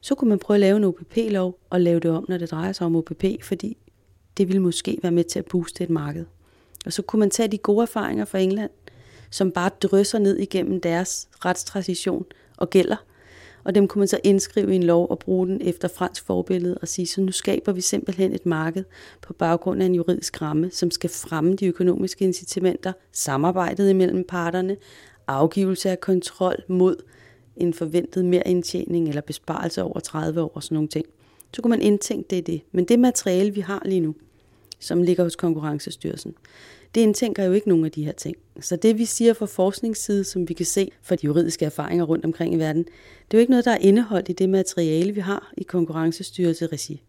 så 0.00 0.14
kunne 0.14 0.28
man 0.28 0.38
prøve 0.38 0.56
at 0.56 0.60
lave 0.60 0.76
en 0.76 0.84
OPP-lov 0.84 1.58
og 1.70 1.80
lave 1.80 2.00
det 2.00 2.10
om, 2.10 2.24
når 2.28 2.38
det 2.38 2.50
drejer 2.50 2.72
sig 2.72 2.86
om 2.86 2.96
OPP, 2.96 3.24
fordi 3.42 3.76
det 4.36 4.48
ville 4.48 4.62
måske 4.62 4.98
være 5.02 5.12
med 5.12 5.24
til 5.24 5.38
at 5.38 5.44
booste 5.44 5.84
et 5.84 5.90
marked. 5.90 6.24
Og 6.86 6.92
så 6.92 7.02
kunne 7.02 7.20
man 7.20 7.30
tage 7.30 7.48
de 7.48 7.58
gode 7.58 7.82
erfaringer 7.82 8.24
fra 8.24 8.38
England, 8.38 8.70
som 9.30 9.50
bare 9.50 9.70
drysser 9.82 10.18
ned 10.18 10.36
igennem 10.36 10.80
deres 10.80 11.28
retstradition 11.44 12.24
og 12.56 12.70
gælder. 12.70 12.96
Og 13.64 13.74
dem 13.74 13.88
kunne 13.88 14.00
man 14.00 14.08
så 14.08 14.20
indskrive 14.24 14.72
i 14.72 14.76
en 14.76 14.82
lov 14.82 15.06
og 15.10 15.18
bruge 15.18 15.46
den 15.46 15.60
efter 15.60 15.88
fransk 15.88 16.26
forbillede 16.26 16.78
og 16.82 16.88
sige, 16.88 17.06
så 17.06 17.20
nu 17.20 17.32
skaber 17.32 17.72
vi 17.72 17.80
simpelthen 17.80 18.32
et 18.32 18.46
marked 18.46 18.84
på 19.22 19.32
baggrund 19.32 19.82
af 19.82 19.86
en 19.86 19.94
juridisk 19.94 20.42
ramme, 20.42 20.70
som 20.70 20.90
skal 20.90 21.10
fremme 21.10 21.54
de 21.54 21.66
økonomiske 21.66 22.24
incitamenter, 22.24 22.92
samarbejdet 23.12 23.90
imellem 23.90 24.24
parterne, 24.24 24.76
afgivelse 25.26 25.90
af 25.90 26.00
kontrol 26.00 26.56
mod 26.68 26.96
en 27.56 27.74
forventet 27.74 28.24
mere 28.24 28.48
indtjening 28.48 29.08
eller 29.08 29.22
besparelse 29.22 29.82
over 29.82 30.00
30 30.00 30.42
år 30.42 30.52
og 30.54 30.62
sådan 30.62 30.74
nogle 30.74 30.88
ting. 30.88 31.06
Så 31.54 31.62
kunne 31.62 31.70
man 31.70 31.82
indtænke 31.82 32.26
det 32.30 32.36
i 32.36 32.52
det. 32.52 32.62
Men 32.72 32.84
det 32.84 32.98
materiale, 32.98 33.50
vi 33.54 33.60
har 33.60 33.82
lige 33.84 34.00
nu, 34.00 34.14
som 34.78 35.02
ligger 35.02 35.22
hos 35.22 35.36
Konkurrencestyrelsen, 35.36 36.34
det 36.96 37.02
indtænker 37.02 37.44
jo 37.44 37.52
ikke 37.52 37.68
nogen 37.68 37.84
af 37.84 37.90
de 37.90 38.04
her 38.04 38.12
ting. 38.12 38.36
Så 38.60 38.76
det 38.76 38.98
vi 38.98 39.04
siger 39.04 39.32
fra 39.32 39.46
forskningsside, 39.46 40.24
som 40.24 40.48
vi 40.48 40.54
kan 40.54 40.66
se 40.66 40.90
fra 41.02 41.14
de 41.14 41.24
juridiske 41.24 41.64
erfaringer 41.64 42.04
rundt 42.04 42.24
omkring 42.24 42.54
i 42.54 42.58
verden, 42.58 42.84
det 42.84 43.34
er 43.34 43.38
jo 43.38 43.40
ikke 43.40 43.50
noget, 43.50 43.64
der 43.64 43.70
er 43.70 43.78
indeholdt 43.78 44.28
i 44.28 44.32
det 44.32 44.48
materiale, 44.48 45.12
vi 45.12 45.20
har 45.20 45.52
i 45.56 45.62
Konkurrencestyrelse 45.62 46.66
regi. 46.66 47.02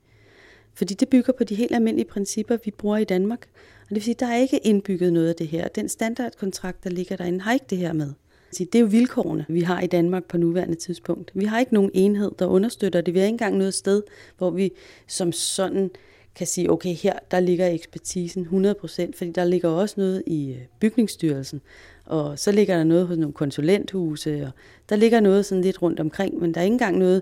Fordi 0.74 0.94
det 0.94 1.10
bygger 1.10 1.34
på 1.34 1.44
de 1.44 1.56
helt 1.56 1.76
almindelige 1.76 2.08
principper, 2.08 2.58
vi 2.66 2.72
bruger 2.72 2.98
i 2.98 3.04
Danmark. 3.04 3.48
Og 3.82 3.90
det 3.90 3.96
vil 3.96 4.04
sige, 4.04 4.16
der 4.20 4.26
er 4.26 4.38
ikke 4.38 4.58
indbygget 4.58 5.14
noget 5.14 5.30
af 5.30 5.36
det 5.36 5.48
her. 5.48 5.68
Den 5.68 5.90
standardkontrakt, 5.90 6.84
der 6.84 6.90
ligger 6.90 7.16
derinde, 7.16 7.42
har 7.42 7.54
ikke 7.54 7.66
det 7.70 7.78
her 7.78 7.94
med. 7.94 8.14
Det 8.58 8.76
er 8.76 8.80
jo 8.80 8.86
vilkårene, 8.86 9.46
vi 9.50 9.62
har 9.62 9.82
i 9.82 9.88
Danmark 9.88 10.26
på 10.26 10.38
nuværende 10.38 10.76
tidspunkt. 10.76 11.32
Vi 11.34 11.46
har 11.46 11.60
ikke 11.60 11.74
nogen 11.74 11.92
enhed, 11.94 12.32
der 12.40 12.46
understøtter 12.46 13.02
det. 13.02 13.14
Vi 13.14 13.20
har 13.20 13.26
ikke 13.26 13.34
engang 13.34 13.58
noget 13.58 13.74
sted, 13.74 14.04
hvor 14.38 14.50
vi 14.50 14.72
som 15.08 15.32
sådan 15.32 15.92
kan 16.38 16.48
sige, 16.48 16.72
okay, 16.72 16.94
her 16.94 17.14
der 17.32 17.40
ligger 17.40 17.68
ekspertisen 17.68 18.48
100%, 18.52 19.12
fordi 19.18 19.32
der 19.32 19.44
ligger 19.44 19.70
også 19.70 19.96
noget 19.98 20.24
i 20.28 20.52
øh, 20.52 20.62
bygningsstyrelsen, 20.80 21.62
og 22.06 22.40
så 22.40 22.52
ligger 22.52 22.78
der 22.78 22.84
noget 22.84 23.08
hos 23.08 23.18
nogle 23.18 23.34
konsulenthuse, 23.34 24.44
og 24.44 24.52
der 24.90 24.96
ligger 24.96 25.20
noget 25.20 25.46
sådan 25.46 25.62
lidt 25.62 25.82
rundt 25.82 26.00
omkring, 26.00 26.40
men 26.40 26.54
der 26.54 26.60
er 26.60 26.64
ikke 26.64 26.74
engang 26.74 26.98
noget 26.98 27.22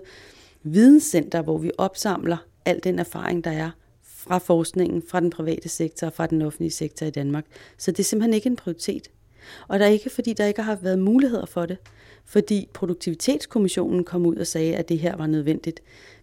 videnscenter, 0.62 1.42
hvor 1.42 1.58
vi 1.58 1.70
opsamler 1.78 2.36
al 2.64 2.80
den 2.84 2.98
erfaring, 2.98 3.44
der 3.44 3.50
er 3.50 3.70
fra 4.02 4.38
forskningen, 4.38 5.02
fra 5.08 5.20
den 5.20 5.30
private 5.30 5.68
sektor 5.68 6.06
og 6.06 6.12
fra 6.12 6.26
den 6.26 6.42
offentlige 6.42 6.70
sektor 6.70 7.06
i 7.06 7.10
Danmark. 7.10 7.44
Så 7.78 7.90
det 7.90 7.98
er 7.98 8.04
simpelthen 8.04 8.34
ikke 8.34 8.46
en 8.46 8.56
prioritet. 8.56 9.10
Og 9.68 9.78
der 9.78 9.84
er 9.84 9.90
ikke, 9.90 10.10
fordi 10.10 10.32
der 10.32 10.46
ikke 10.46 10.62
har 10.62 10.78
været 10.82 10.98
muligheder 10.98 11.46
for 11.46 11.66
det, 11.66 11.78
fordi 12.24 12.68
Produktivitetskommissionen 12.74 14.04
kom 14.04 14.26
ud 14.26 14.36
og 14.36 14.46
sagde, 14.46 14.76
at 14.76 14.88
det 14.88 14.98
her 14.98 15.16
var 15.16 15.26
nødvendigt. 15.26 15.80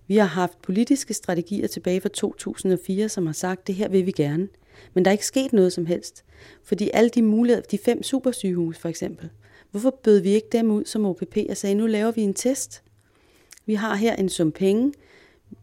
Vi 0.07 0.17
har 0.17 0.25
haft 0.25 0.61
politiske 0.61 1.13
strategier 1.13 1.67
tilbage 1.67 2.01
fra 2.01 2.09
2004, 2.09 3.09
som 3.09 3.25
har 3.25 3.33
sagt, 3.33 3.67
det 3.67 3.75
her 3.75 3.87
vil 3.89 4.05
vi 4.05 4.11
gerne. 4.11 4.47
Men 4.93 5.05
der 5.05 5.11
er 5.11 5.13
ikke 5.13 5.25
sket 5.25 5.53
noget 5.53 5.73
som 5.73 5.85
helst. 5.85 6.23
Fordi 6.63 6.89
alle 6.93 7.09
de 7.09 7.21
muligheder, 7.21 7.61
de 7.61 7.77
fem 7.77 8.03
supersygehus 8.03 8.77
for 8.77 8.89
eksempel, 8.89 9.29
hvorfor 9.71 9.99
bød 10.03 10.19
vi 10.19 10.29
ikke 10.29 10.47
dem 10.51 10.71
ud 10.71 10.85
som 10.85 11.05
OPP 11.05 11.37
og 11.49 11.57
sagde, 11.57 11.75
nu 11.75 11.87
laver 11.87 12.11
vi 12.11 12.21
en 12.21 12.33
test? 12.33 12.83
Vi 13.65 13.73
har 13.73 13.95
her 13.95 14.15
en 14.15 14.29
sum 14.29 14.51
penge. 14.51 14.93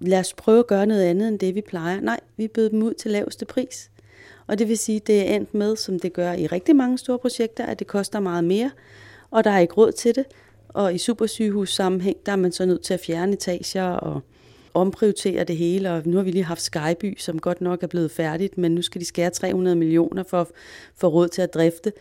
Lad 0.00 0.18
os 0.18 0.34
prøve 0.34 0.58
at 0.58 0.66
gøre 0.66 0.86
noget 0.86 1.02
andet 1.02 1.28
end 1.28 1.38
det, 1.38 1.54
vi 1.54 1.60
plejer. 1.60 2.00
Nej, 2.00 2.20
vi 2.36 2.48
bød 2.48 2.70
dem 2.70 2.82
ud 2.82 2.94
til 2.94 3.10
laveste 3.10 3.44
pris. 3.44 3.90
Og 4.46 4.58
det 4.58 4.68
vil 4.68 4.78
sige, 4.78 4.96
at 4.96 5.06
det 5.06 5.20
er 5.20 5.36
endt 5.36 5.54
med, 5.54 5.76
som 5.76 5.98
det 5.98 6.12
gør 6.12 6.32
i 6.32 6.46
rigtig 6.46 6.76
mange 6.76 6.98
store 6.98 7.18
projekter, 7.18 7.66
at 7.66 7.78
det 7.78 7.86
koster 7.86 8.20
meget 8.20 8.44
mere, 8.44 8.70
og 9.30 9.44
der 9.44 9.50
er 9.50 9.58
ikke 9.58 9.74
råd 9.74 9.92
til 9.92 10.14
det. 10.14 10.24
Og 10.68 10.94
i 10.94 10.98
supersygehus 10.98 11.74
sammenhæng, 11.74 12.16
der 12.26 12.32
er 12.32 12.36
man 12.36 12.52
så 12.52 12.66
nødt 12.66 12.82
til 12.82 12.94
at 12.94 13.00
fjerne 13.00 13.32
etager 13.32 13.84
og 13.84 14.20
omprioritere 14.74 15.44
det 15.44 15.56
hele, 15.56 15.92
og 15.92 16.02
nu 16.04 16.16
har 16.16 16.24
vi 16.24 16.30
lige 16.30 16.44
haft 16.44 16.62
Skyby, 16.62 17.18
som 17.18 17.38
godt 17.38 17.60
nok 17.60 17.82
er 17.82 17.86
blevet 17.86 18.10
færdigt, 18.10 18.58
men 18.58 18.74
nu 18.74 18.82
skal 18.82 19.00
de 19.00 19.06
skære 19.06 19.30
300 19.30 19.76
millioner 19.76 20.22
for, 20.22 20.48
for 20.94 21.08
råd 21.08 21.28
til 21.28 21.42
at 21.42 21.54
drifte. 21.54 21.92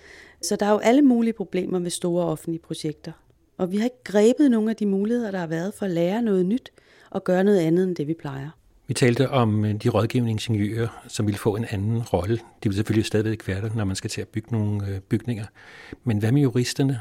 Så 0.41 0.55
der 0.55 0.65
er 0.65 0.71
jo 0.71 0.77
alle 0.77 1.01
mulige 1.01 1.33
problemer 1.33 1.79
med 1.79 1.91
store 1.91 2.25
offentlige 2.25 2.61
projekter. 2.61 3.11
Og 3.57 3.71
vi 3.71 3.77
har 3.77 3.83
ikke 3.83 4.03
grebet 4.03 4.51
nogle 4.51 4.69
af 4.69 4.75
de 4.75 4.85
muligheder, 4.85 5.31
der 5.31 5.39
har 5.39 5.47
været 5.47 5.73
for 5.73 5.85
at 5.85 5.91
lære 5.91 6.21
noget 6.21 6.45
nyt 6.45 6.71
og 7.09 7.23
gøre 7.23 7.43
noget 7.43 7.59
andet 7.59 7.83
end 7.83 7.95
det, 7.95 8.07
vi 8.07 8.13
plejer. 8.13 8.49
Vi 8.87 8.93
talte 8.93 9.29
om 9.29 9.65
øh, 9.65 9.73
de 9.73 9.89
rådgivende 9.89 10.31
ingeniører, 10.31 10.87
som 11.07 11.25
ville 11.25 11.37
få 11.37 11.55
en 11.55 11.65
anden 11.69 12.01
rolle. 12.01 12.39
De 12.63 12.69
vil 12.69 12.73
selvfølgelig 12.73 13.05
stadigvæk 13.05 13.47
være 13.47 13.61
der, 13.61 13.69
når 13.75 13.85
man 13.85 13.95
skal 13.95 14.09
til 14.09 14.21
at 14.21 14.27
bygge 14.27 14.51
nogle 14.51 14.87
øh, 14.87 14.99
bygninger. 14.99 15.45
Men 16.03 16.17
hvad 16.17 16.31
med 16.31 16.41
juristerne? 16.41 16.99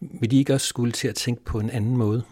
Vil 0.00 0.30
de 0.30 0.38
ikke 0.38 0.54
også 0.54 0.66
skulle 0.66 0.92
til 0.92 1.08
at 1.08 1.14
tænke 1.14 1.44
på 1.44 1.60
en 1.60 1.70
anden 1.70 1.96
måde? 1.96 2.22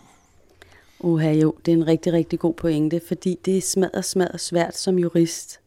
Uha, 1.00 1.32
jo, 1.32 1.54
det 1.66 1.72
er 1.72 1.76
en 1.76 1.86
rigtig, 1.86 2.12
rigtig 2.12 2.38
god 2.38 2.54
pointe, 2.54 3.00
fordi 3.00 3.38
det 3.44 3.56
er 3.56 3.60
smadret, 3.60 4.04
smadret 4.04 4.40
svært 4.40 4.76
som 4.76 4.98
jurist 4.98 5.60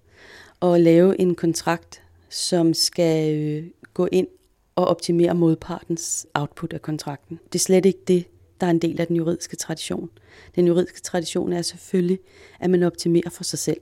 at 0.61 0.81
lave 0.81 1.19
en 1.21 1.35
kontrakt, 1.35 2.01
som 2.29 2.73
skal 2.73 3.37
øh, 3.37 3.67
gå 3.93 4.07
ind 4.11 4.27
og 4.75 4.87
optimere 4.87 5.35
modpartens 5.35 6.27
output 6.33 6.73
af 6.73 6.81
kontrakten. 6.81 7.39
Det 7.53 7.59
er 7.59 7.63
slet 7.63 7.85
ikke 7.85 7.99
det, 8.07 8.25
der 8.61 8.67
er 8.67 8.71
en 8.71 8.79
del 8.79 9.01
af 9.01 9.07
den 9.07 9.15
juridiske 9.15 9.55
tradition. 9.55 10.09
Den 10.55 10.67
juridiske 10.67 11.01
tradition 11.01 11.53
er 11.53 11.61
selvfølgelig, 11.61 12.19
at 12.59 12.69
man 12.69 12.83
optimerer 12.83 13.29
for 13.29 13.43
sig 13.43 13.59
selv. 13.59 13.81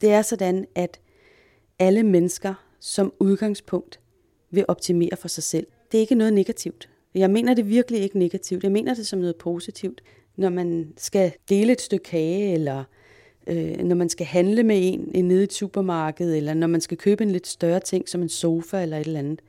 Det 0.00 0.10
er 0.10 0.22
sådan, 0.22 0.66
at 0.74 1.00
alle 1.78 2.02
mennesker 2.02 2.54
som 2.80 3.12
udgangspunkt 3.18 4.00
vil 4.50 4.64
optimere 4.68 5.16
for 5.18 5.28
sig 5.28 5.44
selv. 5.44 5.66
Det 5.92 5.98
er 5.98 6.00
ikke 6.00 6.14
noget 6.14 6.32
negativt. 6.32 6.88
Jeg 7.14 7.30
mener 7.30 7.54
det 7.54 7.68
virkelig 7.68 8.00
ikke 8.00 8.18
negativt. 8.18 8.62
Jeg 8.62 8.72
mener 8.72 8.94
det 8.94 9.06
som 9.06 9.18
noget 9.18 9.36
positivt. 9.36 10.02
Når 10.36 10.48
man 10.48 10.92
skal 10.96 11.32
dele 11.48 11.72
et 11.72 11.80
stykke 11.80 12.04
kage, 12.04 12.54
eller 12.54 12.84
øh, 13.46 13.78
når 13.78 13.96
man 13.96 14.08
skal 14.08 14.26
handle 14.26 14.62
med 14.62 14.76
en, 14.82 15.24
nede 15.24 15.40
i 15.40 15.44
et 15.44 15.52
supermarked, 15.52 16.36
eller 16.36 16.54
når 16.54 16.66
man 16.66 16.80
skal 16.80 16.96
købe 16.96 17.24
en 17.24 17.30
lidt 17.30 17.46
større 17.46 17.80
ting, 17.80 18.08
som 18.08 18.22
en 18.22 18.28
sofa 18.28 18.82
eller 18.82 18.96
et 18.96 19.06
eller 19.06 19.18
andet, 19.18 19.40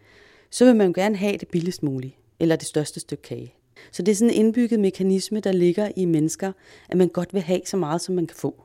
så 0.50 0.66
vil 0.66 0.76
man 0.76 0.94
gerne 0.94 1.16
have 1.16 1.38
det 1.38 1.48
billigst 1.48 1.84
muligt, 1.84 2.16
eller 2.40 2.56
det 2.56 2.68
største 2.68 3.00
stykke 3.00 3.22
kage. 3.22 3.54
Så 3.92 4.04
det 4.04 4.12
er 4.12 4.16
sådan 4.16 4.34
en 4.34 4.46
indbygget 4.46 4.80
mekanisme, 4.80 5.40
der 5.40 5.52
ligger 5.52 5.92
i 5.96 6.06
mennesker, 6.06 6.52
at 6.90 6.98
man 6.98 7.08
godt 7.08 7.34
vil 7.34 7.42
have 7.42 7.62
så 7.66 7.78
meget, 7.78 8.02
som 8.02 8.16
man 8.16 8.28
kan 8.28 8.38
få. 8.38 8.64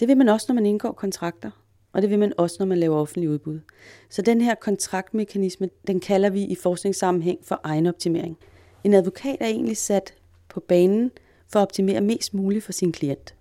Det 0.00 0.08
vil 0.08 0.16
man 0.16 0.28
også, 0.28 0.46
når 0.48 0.54
man 0.54 0.66
indgår 0.66 0.92
kontrakter, 0.92 1.50
og 1.92 2.02
det 2.02 2.10
vil 2.10 2.18
man 2.18 2.32
også, 2.36 2.56
når 2.58 2.66
man 2.66 2.78
laver 2.78 2.96
offentlig 2.96 3.30
udbud. 3.30 3.60
Så 4.08 4.22
den 4.22 4.40
her 4.40 4.54
kontraktmekanisme, 4.54 5.70
den 5.86 6.00
kalder 6.00 6.30
vi 6.30 6.42
i 6.42 6.54
forskningssammenhæng 6.54 7.38
for 7.42 7.60
egenoptimering. 7.64 8.38
En 8.84 8.94
advokat 8.94 9.36
er 9.40 9.46
egentlig 9.46 9.76
sat 9.76 10.14
på 10.50 10.60
banen 10.60 11.10
for 11.52 11.58
at 11.58 11.62
optimere 11.62 12.00
mest 12.00 12.34
muligt 12.34 12.64
for 12.64 12.72
sin 12.72 12.92
klient. 12.92 13.34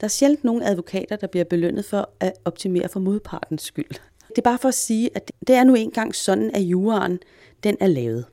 Der 0.00 0.04
er 0.04 0.08
sjældent 0.08 0.44
nogen 0.44 0.62
advokater, 0.62 1.16
der 1.16 1.26
bliver 1.26 1.44
belønnet 1.44 1.84
for 1.84 2.08
at 2.20 2.32
optimere 2.44 2.88
for 2.88 3.00
modpartens 3.00 3.62
skyld. 3.62 3.90
Det 4.28 4.38
er 4.38 4.42
bare 4.42 4.58
for 4.58 4.68
at 4.68 4.74
sige, 4.74 5.10
at 5.14 5.32
det 5.46 5.54
er 5.54 5.64
nu 5.64 5.74
engang 5.74 6.14
sådan, 6.14 6.50
at 6.54 6.60
juraen 6.60 7.18
den 7.64 7.76
er 7.80 7.86
lavet. 7.86 8.24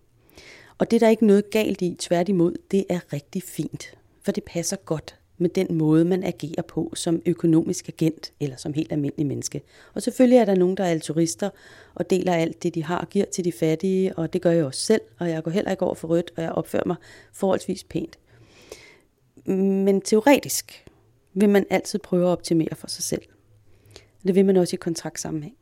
Og 0.77 0.91
det 0.91 0.97
er 0.97 0.99
der 0.99 1.09
ikke 1.09 1.27
noget 1.27 1.49
galt 1.49 1.81
i, 1.81 1.95
tværtimod, 1.99 2.55
det 2.71 2.85
er 2.89 3.13
rigtig 3.13 3.43
fint, 3.43 3.97
for 4.21 4.31
det 4.31 4.43
passer 4.43 4.75
godt 4.75 5.18
med 5.39 5.49
den 5.49 5.67
måde, 5.77 6.05
man 6.05 6.23
agerer 6.23 6.61
på 6.61 6.91
som 6.95 7.21
økonomisk 7.25 7.89
agent 7.89 8.33
eller 8.39 8.55
som 8.55 8.73
helt 8.73 8.91
almindelig 8.91 9.27
menneske. 9.27 9.61
Og 9.93 10.01
selvfølgelig 10.01 10.37
er 10.37 10.45
der 10.45 10.55
nogen, 10.55 10.77
der 10.77 10.83
er 10.83 10.87
altruister 10.87 11.49
og 11.95 12.09
deler 12.09 12.33
alt 12.33 12.63
det, 12.63 12.75
de 12.75 12.83
har 12.83 12.97
og 12.97 13.09
giver 13.09 13.25
til 13.25 13.45
de 13.45 13.51
fattige, 13.51 14.17
og 14.17 14.33
det 14.33 14.41
gør 14.41 14.51
jeg 14.51 14.65
også 14.65 14.81
selv, 14.81 15.01
og 15.19 15.29
jeg 15.29 15.43
går 15.43 15.51
heller 15.51 15.71
ikke 15.71 15.83
over 15.83 15.95
for 15.95 16.07
rødt, 16.07 16.31
og 16.37 16.43
jeg 16.43 16.51
opfører 16.51 16.83
mig 16.85 16.95
forholdsvis 17.33 17.83
pænt. 17.83 18.19
Men 19.45 20.01
teoretisk 20.01 20.85
vil 21.33 21.49
man 21.49 21.65
altid 21.69 21.99
prøve 21.99 22.25
at 22.25 22.31
optimere 22.31 22.75
for 22.75 22.87
sig 22.87 23.03
selv. 23.03 23.21
Det 24.27 24.35
vil 24.35 24.45
man 24.45 24.57
også 24.57 24.75
i 24.75 24.77
kontraktsammenhæng. 24.77 25.55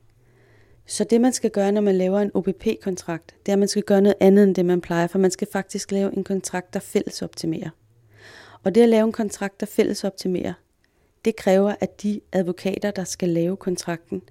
Så 0.85 1.03
det, 1.03 1.21
man 1.21 1.33
skal 1.33 1.49
gøre, 1.49 1.71
når 1.71 1.81
man 1.81 1.97
laver 1.97 2.19
en 2.19 2.31
OPP-kontrakt, 2.33 3.35
det 3.45 3.51
er, 3.51 3.53
at 3.53 3.59
man 3.59 3.67
skal 3.67 3.83
gøre 3.83 4.01
noget 4.01 4.15
andet 4.19 4.43
end 4.43 4.55
det, 4.55 4.65
man 4.65 4.81
plejer, 4.81 5.07
for 5.07 5.19
man 5.19 5.31
skal 5.31 5.47
faktisk 5.51 5.91
lave 5.91 6.17
en 6.17 6.23
kontrakt, 6.23 6.73
der 6.73 6.79
fælles 6.79 7.21
optimerer. 7.21 7.69
Og 8.67 8.75
det 8.75 8.81
at 8.81 8.89
lave 8.89 9.05
en 9.05 9.11
kontrakt, 9.11 9.59
der 9.59 9.65
fælles 9.65 10.03
optimerer, 10.03 10.53
det 11.25 11.35
kræver, 11.35 11.75
at 11.79 12.03
de 12.03 12.21
advokater, 12.31 12.91
der 12.91 13.03
skal 13.03 13.29
lave 13.29 13.57
kontrakten, 13.57 14.21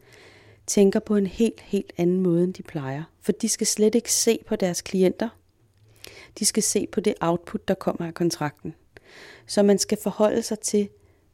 tænker 0.66 1.00
på 1.00 1.16
en 1.16 1.26
helt, 1.26 1.60
helt 1.60 1.92
anden 1.96 2.20
måde, 2.20 2.44
end 2.44 2.54
de 2.54 2.62
plejer. 2.62 3.02
For 3.20 3.32
de 3.32 3.48
skal 3.48 3.66
slet 3.66 3.94
ikke 3.94 4.12
se 4.12 4.38
på 4.46 4.56
deres 4.56 4.82
klienter. 4.82 5.28
De 6.38 6.44
skal 6.44 6.62
se 6.62 6.86
på 6.92 7.00
det 7.00 7.14
output, 7.20 7.68
der 7.68 7.74
kommer 7.74 8.06
af 8.06 8.14
kontrakten. 8.14 8.74
Så 9.46 9.62
man 9.62 9.78
skal 9.78 9.98
forholde 10.02 10.42
sig 10.42 10.58
til, 10.58 10.88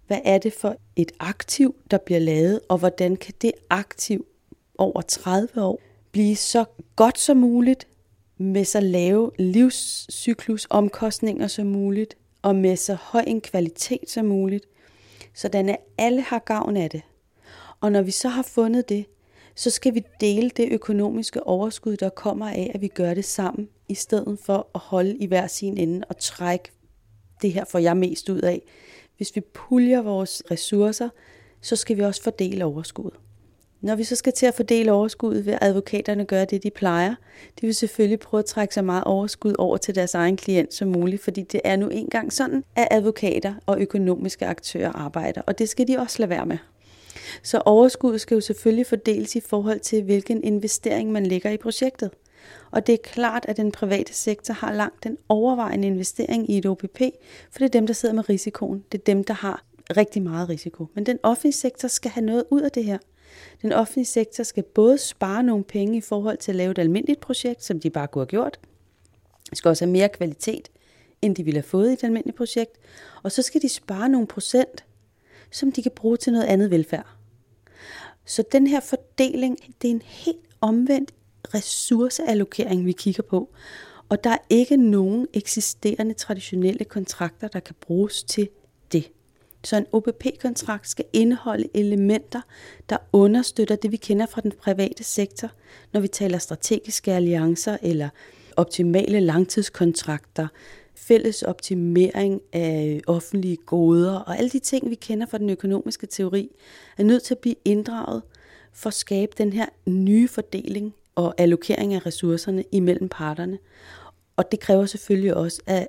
hvad 0.07 0.21
er 0.25 0.39
det 0.39 0.53
for 0.53 0.77
et 0.97 1.13
aktiv, 1.21 1.75
der 1.91 1.99
bliver 1.99 2.21
lavet, 2.21 2.61
og 2.69 2.79
hvordan 2.79 3.17
kan 3.17 3.35
det 3.43 3.53
aktiv 3.71 4.27
over 4.79 5.01
30 5.01 5.63
år 5.63 5.81
blive 6.13 6.37
så 6.37 6.65
godt 6.97 7.19
som 7.19 7.37
muligt, 7.37 7.87
med 8.39 8.65
så 8.65 8.81
lave 8.81 9.31
livscyklusomkostninger 9.39 11.47
som 11.47 11.67
muligt, 11.67 12.17
og 12.43 12.57
med 12.57 12.77
så 12.77 12.95
høj 12.95 13.25
en 13.27 13.41
kvalitet 13.41 14.11
som 14.11 14.27
muligt, 14.27 14.67
sådan 15.35 15.69
at 15.69 15.77
alle 15.99 16.21
har 16.21 16.39
gavn 16.39 16.77
af 16.77 16.91
det. 16.91 17.03
Og 17.81 17.93
når 17.93 18.03
vi 18.03 18.11
så 18.11 18.29
har 18.29 18.43
fundet 18.43 18.89
det, 18.89 19.05
så 19.55 19.71
skal 19.71 19.95
vi 19.95 20.05
dele 20.21 20.51
det 20.51 20.69
økonomiske 20.73 21.47
overskud, 21.47 21.97
der 21.97 22.09
kommer 22.09 22.49
af, 22.49 22.71
at 22.75 22.81
vi 22.81 22.89
gør 22.89 23.15
det 23.15 23.25
sammen, 23.25 23.69
i 23.89 23.95
stedet 23.95 24.39
for 24.39 24.69
at 24.75 24.81
holde 24.81 25.17
i 25.17 25.27
hver 25.27 25.47
sin 25.47 25.79
ende 25.79 26.05
og 26.09 26.19
trække 26.19 26.71
det 27.43 27.53
her 27.53 27.65
får 27.65 27.79
jeg 27.79 27.97
mest 27.97 28.29
ud 28.29 28.41
af. 28.41 28.63
Hvis 29.17 29.37
vi 29.37 29.41
puljer 29.41 30.03
vores 30.03 30.43
ressourcer, 30.51 31.09
så 31.61 31.77
skal 31.77 31.97
vi 31.97 32.03
også 32.03 32.23
fordele 32.23 32.65
overskuddet. 32.65 33.21
Når 33.83 33.95
vi 33.95 34.05
så 34.05 34.17
skal 34.17 34.33
til 34.33 34.47
at 34.47 34.55
fordele 34.55 34.93
overskuddet, 34.93 35.47
vil 35.47 35.59
advokaterne 35.61 36.25
gøre 36.25 36.45
det, 36.45 36.63
de 36.63 36.71
plejer. 36.71 37.15
De 37.61 37.67
vil 37.67 37.75
selvfølgelig 37.75 38.21
prøve 38.21 38.39
at 38.39 38.45
trække 38.45 38.75
så 38.75 38.83
meget 38.83 39.05
overskud 39.05 39.55
over 39.59 39.77
til 39.77 39.95
deres 39.95 40.15
egen 40.15 40.37
klient 40.37 40.75
som 40.75 40.89
muligt, 40.89 41.23
fordi 41.23 41.43
det 41.43 41.61
er 41.65 41.77
nu 41.77 41.89
engang 41.89 42.33
sådan, 42.33 42.65
at 42.77 42.89
advokater 42.91 43.55
og 43.67 43.81
økonomiske 43.81 44.47
aktører 44.47 44.93
arbejder, 44.93 45.41
og 45.47 45.59
det 45.59 45.69
skal 45.69 45.89
de 45.89 45.99
også 45.99 46.17
lade 46.19 46.31
være 46.31 46.47
med. 46.47 46.59
Så 47.43 47.63
overskuddet 47.65 48.21
skal 48.21 48.35
jo 48.35 48.41
selvfølgelig 48.41 48.87
fordeles 48.87 49.37
i 49.37 49.41
forhold 49.41 49.81
til, 49.81 50.03
hvilken 50.03 50.45
investering 50.45 51.13
man 51.13 51.27
lægger 51.27 51.51
i 51.51 51.57
projektet. 51.57 52.11
Og 52.71 52.87
det 52.87 52.93
er 52.93 52.99
klart, 53.05 53.47
at 53.49 53.57
den 53.57 53.73
private 53.73 54.15
sektor 54.15 54.55
har 54.55 54.73
langt 54.73 55.05
den 55.05 55.17
overvejende 55.29 55.89
investering 55.89 56.51
i 56.51 56.59
et 56.59 56.67
OPP, 56.67 57.01
for 57.51 57.59
det 57.59 57.65
er 57.65 57.69
dem, 57.69 57.87
der 57.87 57.95
sidder 57.95 58.15
med 58.15 58.29
risikoen. 58.29 58.85
Det 58.93 58.99
er 58.99 59.05
dem, 59.05 59.25
der 59.25 59.35
har 59.35 59.65
rigtig 59.97 60.23
meget 60.23 60.49
risiko. 60.49 60.87
Men 60.95 61.07
den 61.07 61.19
offentlige 61.23 61.53
sektor 61.53 61.89
skal 61.89 62.11
have 62.11 62.27
noget 62.27 62.45
ud 62.51 62.61
af 62.61 62.71
det 62.71 62.85
her. 62.85 62.99
Den 63.63 63.73
offentlige 63.73 64.07
sektor 64.07 64.45
skal 64.45 64.63
både 64.63 64.99
spare 64.99 65.43
nogle 65.43 65.65
penge 65.65 65.97
i 65.97 66.01
forhold 66.01 66.39
til 66.39 66.53
at 66.53 66.57
lave 66.57 66.71
et 66.71 66.79
almindeligt 66.79 67.21
projekt, 67.21 67.65
som 67.65 67.81
de 67.81 67.91
bare 67.91 68.09
kunne 68.09 68.23
have 68.23 68.27
gjort. 68.27 68.59
De 69.51 69.57
skal 69.57 69.69
også 69.69 69.85
have 69.85 69.93
mere 69.93 70.09
kvalitet, 70.09 70.69
end 71.23 71.37
de 71.37 71.45
ville 71.45 71.59
have 71.59 71.69
fået 71.69 71.91
i 71.91 71.93
et 71.93 72.05
almindeligt 72.05 72.37
projekt. 72.37 72.79
Og 73.23 73.33
så 73.33 73.43
skal 73.43 73.63
de 73.63 73.69
spare 73.69 74.09
nogle 74.09 74.27
procent, 74.27 74.85
som 75.51 75.73
de 75.73 75.83
kan 75.83 75.93
bruge 75.95 76.17
til 76.17 76.33
noget 76.33 76.47
andet 76.47 76.71
velfærd. 76.71 77.07
Så 78.25 78.45
den 78.53 78.67
her 78.67 78.81
fordeling, 78.81 79.59
det 79.83 79.89
er 79.89 79.95
en 79.95 80.03
helt 80.05 80.47
omvendt 80.61 81.15
ressourceallokering, 81.55 82.87
vi 82.87 82.93
kigger 82.93 83.23
på. 83.23 83.55
Og 84.09 84.25
der 84.25 84.31
er 84.31 84.39
ikke 84.51 84.77
nogen 84.77 85.27
eksisterende 85.33 86.15
traditionelle 86.15 86.85
kontrakter, 86.85 87.49
der 87.49 87.61
kan 87.61 87.75
bruges 87.81 88.23
til. 88.23 88.49
Så 89.65 89.77
en 89.77 89.87
OPP-kontrakt 89.93 90.89
skal 90.89 91.05
indeholde 91.13 91.69
elementer, 91.75 92.41
der 92.91 92.97
understøtter 93.13 93.77
det, 93.77 93.93
vi 93.93 93.97
kender 93.97 94.27
fra 94.27 94.41
den 94.41 94.53
private 94.53 95.05
sektor, 95.05 95.51
når 95.93 96.01
vi 96.01 96.09
taler 96.09 96.39
strategiske 96.39 97.13
alliancer 97.13 97.77
eller 97.83 98.09
optimale 98.57 99.21
langtidskontrakter, 99.21 100.49
fælles 100.95 101.43
optimering 101.43 102.41
af 102.53 103.01
offentlige 103.07 103.57
goder 103.57 104.15
og 104.15 104.39
alle 104.39 104.51
de 104.51 104.59
ting, 104.59 104.91
vi 104.91 104.95
kender 104.95 105.27
fra 105.27 105.39
den 105.39 105.51
økonomiske 105.51 106.07
teori, 106.07 106.49
er 106.99 107.05
nødt 107.05 107.23
til 107.23 107.35
at 107.35 107.39
blive 107.39 107.55
inddraget 107.65 108.23
for 108.73 108.89
at 108.89 108.95
skabe 108.95 109.33
den 109.39 109.53
her 109.53 109.67
nye 109.87 110.29
fordeling 110.29 110.95
og 111.15 111.35
allokering 111.39 111.95
af 111.95 112.07
ressourcerne 112.07 112.65
imellem 112.73 113.09
parterne. 113.09 113.59
Og 114.37 114.53
det 114.53 114.61
kræver 114.61 114.87
selvfølgelig 114.87 115.35
også, 115.35 115.63
at 115.67 115.89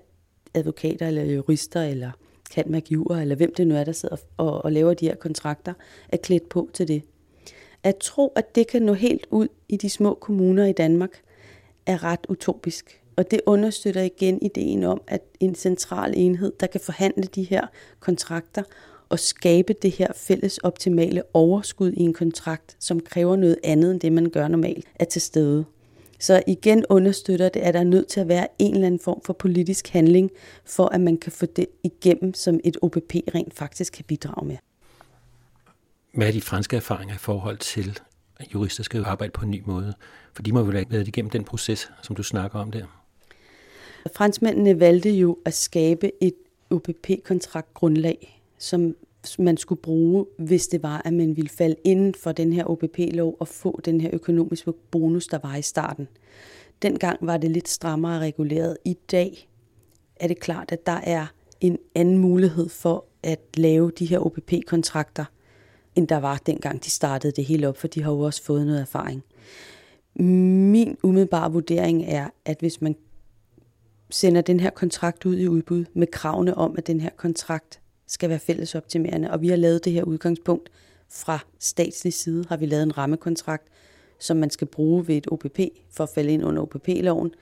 advokater 0.53 1.07
eller 1.07 1.23
jurister 1.23 1.83
eller 1.83 2.11
kan 2.53 2.65
magiver, 2.67 3.17
eller 3.17 3.35
hvem 3.35 3.53
det 3.57 3.67
nu 3.67 3.75
er, 3.75 3.84
der 3.84 3.91
sidder 3.91 4.15
og, 4.38 4.65
og 4.65 4.71
laver 4.71 4.93
de 4.93 5.05
her 5.05 5.15
kontrakter, 5.15 5.73
er 6.09 6.17
klædt 6.17 6.49
på 6.49 6.69
til 6.73 6.88
det. 6.88 7.01
At 7.84 7.97
tro, 7.97 8.34
at 8.35 8.55
det 8.55 8.67
kan 8.67 8.81
nå 8.81 8.93
helt 8.93 9.27
ud 9.31 9.47
i 9.69 9.77
de 9.77 9.89
små 9.89 10.13
kommuner 10.13 10.65
i 10.65 10.71
Danmark, 10.71 11.21
er 11.85 12.03
ret 12.03 12.25
utopisk. 12.30 13.01
Og 13.15 13.31
det 13.31 13.41
understøtter 13.45 14.01
igen 14.01 14.41
ideen 14.41 14.84
om, 14.84 15.01
at 15.07 15.21
en 15.39 15.55
central 15.55 16.13
enhed, 16.15 16.53
der 16.59 16.67
kan 16.67 16.81
forhandle 16.81 17.23
de 17.23 17.43
her 17.43 17.67
kontrakter 17.99 18.63
og 19.09 19.19
skabe 19.19 19.73
det 19.81 19.91
her 19.91 20.07
fælles 20.15 20.57
optimale 20.57 21.23
overskud 21.34 21.91
i 21.91 22.01
en 22.01 22.13
kontrakt, 22.13 22.75
som 22.80 22.99
kræver 22.99 23.35
noget 23.35 23.57
andet 23.63 23.91
end 23.91 23.99
det, 23.99 24.11
man 24.11 24.30
gør 24.30 24.47
normalt, 24.47 24.85
er 24.95 25.05
til 25.05 25.21
stede. 25.21 25.65
Så 26.23 26.43
igen 26.47 26.85
understøtter 26.89 27.49
det, 27.49 27.59
at 27.59 27.73
der 27.73 27.79
er 27.79 27.83
nødt 27.83 28.07
til 28.07 28.19
at 28.19 28.27
være 28.27 28.47
en 28.59 28.73
eller 28.73 28.87
anden 28.87 28.99
form 28.99 29.21
for 29.25 29.33
politisk 29.33 29.87
handling, 29.87 30.31
for 30.65 30.85
at 30.85 31.01
man 31.01 31.17
kan 31.17 31.31
få 31.31 31.45
det 31.45 31.65
igennem, 31.83 32.33
som 32.33 32.59
et 32.63 32.77
OPP 32.81 33.13
rent 33.35 33.53
faktisk 33.53 33.93
kan 33.93 34.05
bidrage 34.05 34.47
med. 34.47 34.57
Hvad 36.13 36.27
er 36.27 36.31
de 36.31 36.41
franske 36.41 36.75
erfaringer 36.75 37.15
i 37.15 37.17
forhold 37.17 37.57
til, 37.57 37.99
at 38.39 38.53
jurister 38.53 38.83
skal 38.83 39.05
arbejde 39.05 39.31
på 39.31 39.45
en 39.45 39.51
ny 39.51 39.61
måde? 39.65 39.93
For 40.33 40.43
de 40.43 40.51
må 40.51 40.63
vel 40.63 40.75
have 40.75 40.85
været 40.89 41.07
igennem 41.07 41.29
den 41.29 41.43
proces, 41.43 41.91
som 42.01 42.15
du 42.15 42.23
snakker 42.23 42.59
om 42.59 42.71
der. 42.71 42.85
Franskmændene 44.15 44.79
valgte 44.79 45.11
jo 45.11 45.37
at 45.45 45.53
skabe 45.53 46.11
et 46.21 46.35
OPP-kontraktgrundlag, 46.69 48.41
som 48.57 48.95
man 49.39 49.57
skulle 49.57 49.81
bruge, 49.81 50.25
hvis 50.37 50.67
det 50.67 50.83
var, 50.83 51.01
at 51.05 51.13
man 51.13 51.35
ville 51.35 51.49
falde 51.49 51.75
inden 51.83 52.15
for 52.15 52.31
den 52.31 52.53
her 52.53 52.63
OPP-lov 52.65 53.37
og 53.39 53.47
få 53.47 53.81
den 53.85 54.01
her 54.01 54.09
økonomiske 54.13 54.73
bonus, 54.91 55.27
der 55.27 55.39
var 55.43 55.55
i 55.55 55.61
starten. 55.61 56.07
Dengang 56.81 57.17
var 57.21 57.37
det 57.37 57.51
lidt 57.51 57.69
strammere 57.69 58.19
reguleret. 58.19 58.77
I 58.85 58.97
dag 59.11 59.49
er 60.15 60.27
det 60.27 60.39
klart, 60.39 60.71
at 60.71 60.85
der 60.85 60.99
er 61.03 61.25
en 61.61 61.77
anden 61.95 62.17
mulighed 62.17 62.69
for 62.69 63.05
at 63.23 63.39
lave 63.57 63.91
de 63.99 64.05
her 64.05 64.19
OPP-kontrakter, 64.19 65.25
end 65.95 66.07
der 66.07 66.17
var 66.17 66.37
dengang 66.37 66.83
de 66.83 66.89
startede 66.89 67.33
det 67.33 67.45
hele 67.45 67.67
op, 67.67 67.77
for 67.77 67.87
de 67.87 68.03
har 68.03 68.11
jo 68.11 68.19
også 68.19 68.43
fået 68.43 68.65
noget 68.65 68.81
erfaring. 68.81 69.23
Min 70.15 70.97
umiddelbare 71.03 71.51
vurdering 71.51 72.03
er, 72.07 72.29
at 72.45 72.59
hvis 72.59 72.81
man 72.81 72.95
sender 74.09 74.41
den 74.41 74.59
her 74.59 74.69
kontrakt 74.69 75.25
ud 75.25 75.37
i 75.37 75.47
udbud 75.47 75.85
med 75.93 76.07
kravene 76.07 76.57
om, 76.57 76.75
at 76.77 76.87
den 76.87 77.01
her 77.01 77.09
kontrakt 77.17 77.82
skal 78.07 78.30
være 78.30 78.39
fællesoptimerende, 78.39 79.31
og 79.31 79.41
vi 79.41 79.47
har 79.47 79.55
lavet 79.55 79.85
det 79.85 79.93
her 79.93 80.03
udgangspunkt 80.03 80.69
fra 81.09 81.39
statslig 81.59 82.13
side, 82.13 82.45
har 82.49 82.57
vi 82.57 82.65
lavet 82.65 82.84
en 82.84 82.97
rammekontrakt, 82.97 83.67
som 84.19 84.38
man 84.38 84.49
skal 84.49 84.67
bruge 84.67 85.07
ved 85.07 85.17
et 85.17 85.27
OPP 85.31 85.59
for 85.91 86.03
at 86.03 86.09
falde 86.09 86.34
ind 86.34 86.45
under 86.45 86.61
OPP-loven. 86.61 87.34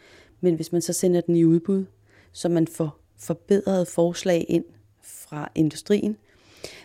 Men 0.41 0.55
hvis 0.55 0.71
man 0.71 0.81
så 0.81 0.93
sender 0.93 1.21
den 1.21 1.35
i 1.35 1.43
udbud, 1.43 1.85
så 2.31 2.49
man 2.49 2.67
får 2.67 2.99
forbedrede 3.17 3.85
forslag 3.85 4.45
ind 4.49 4.65
fra 5.03 5.51
industrien, 5.55 6.17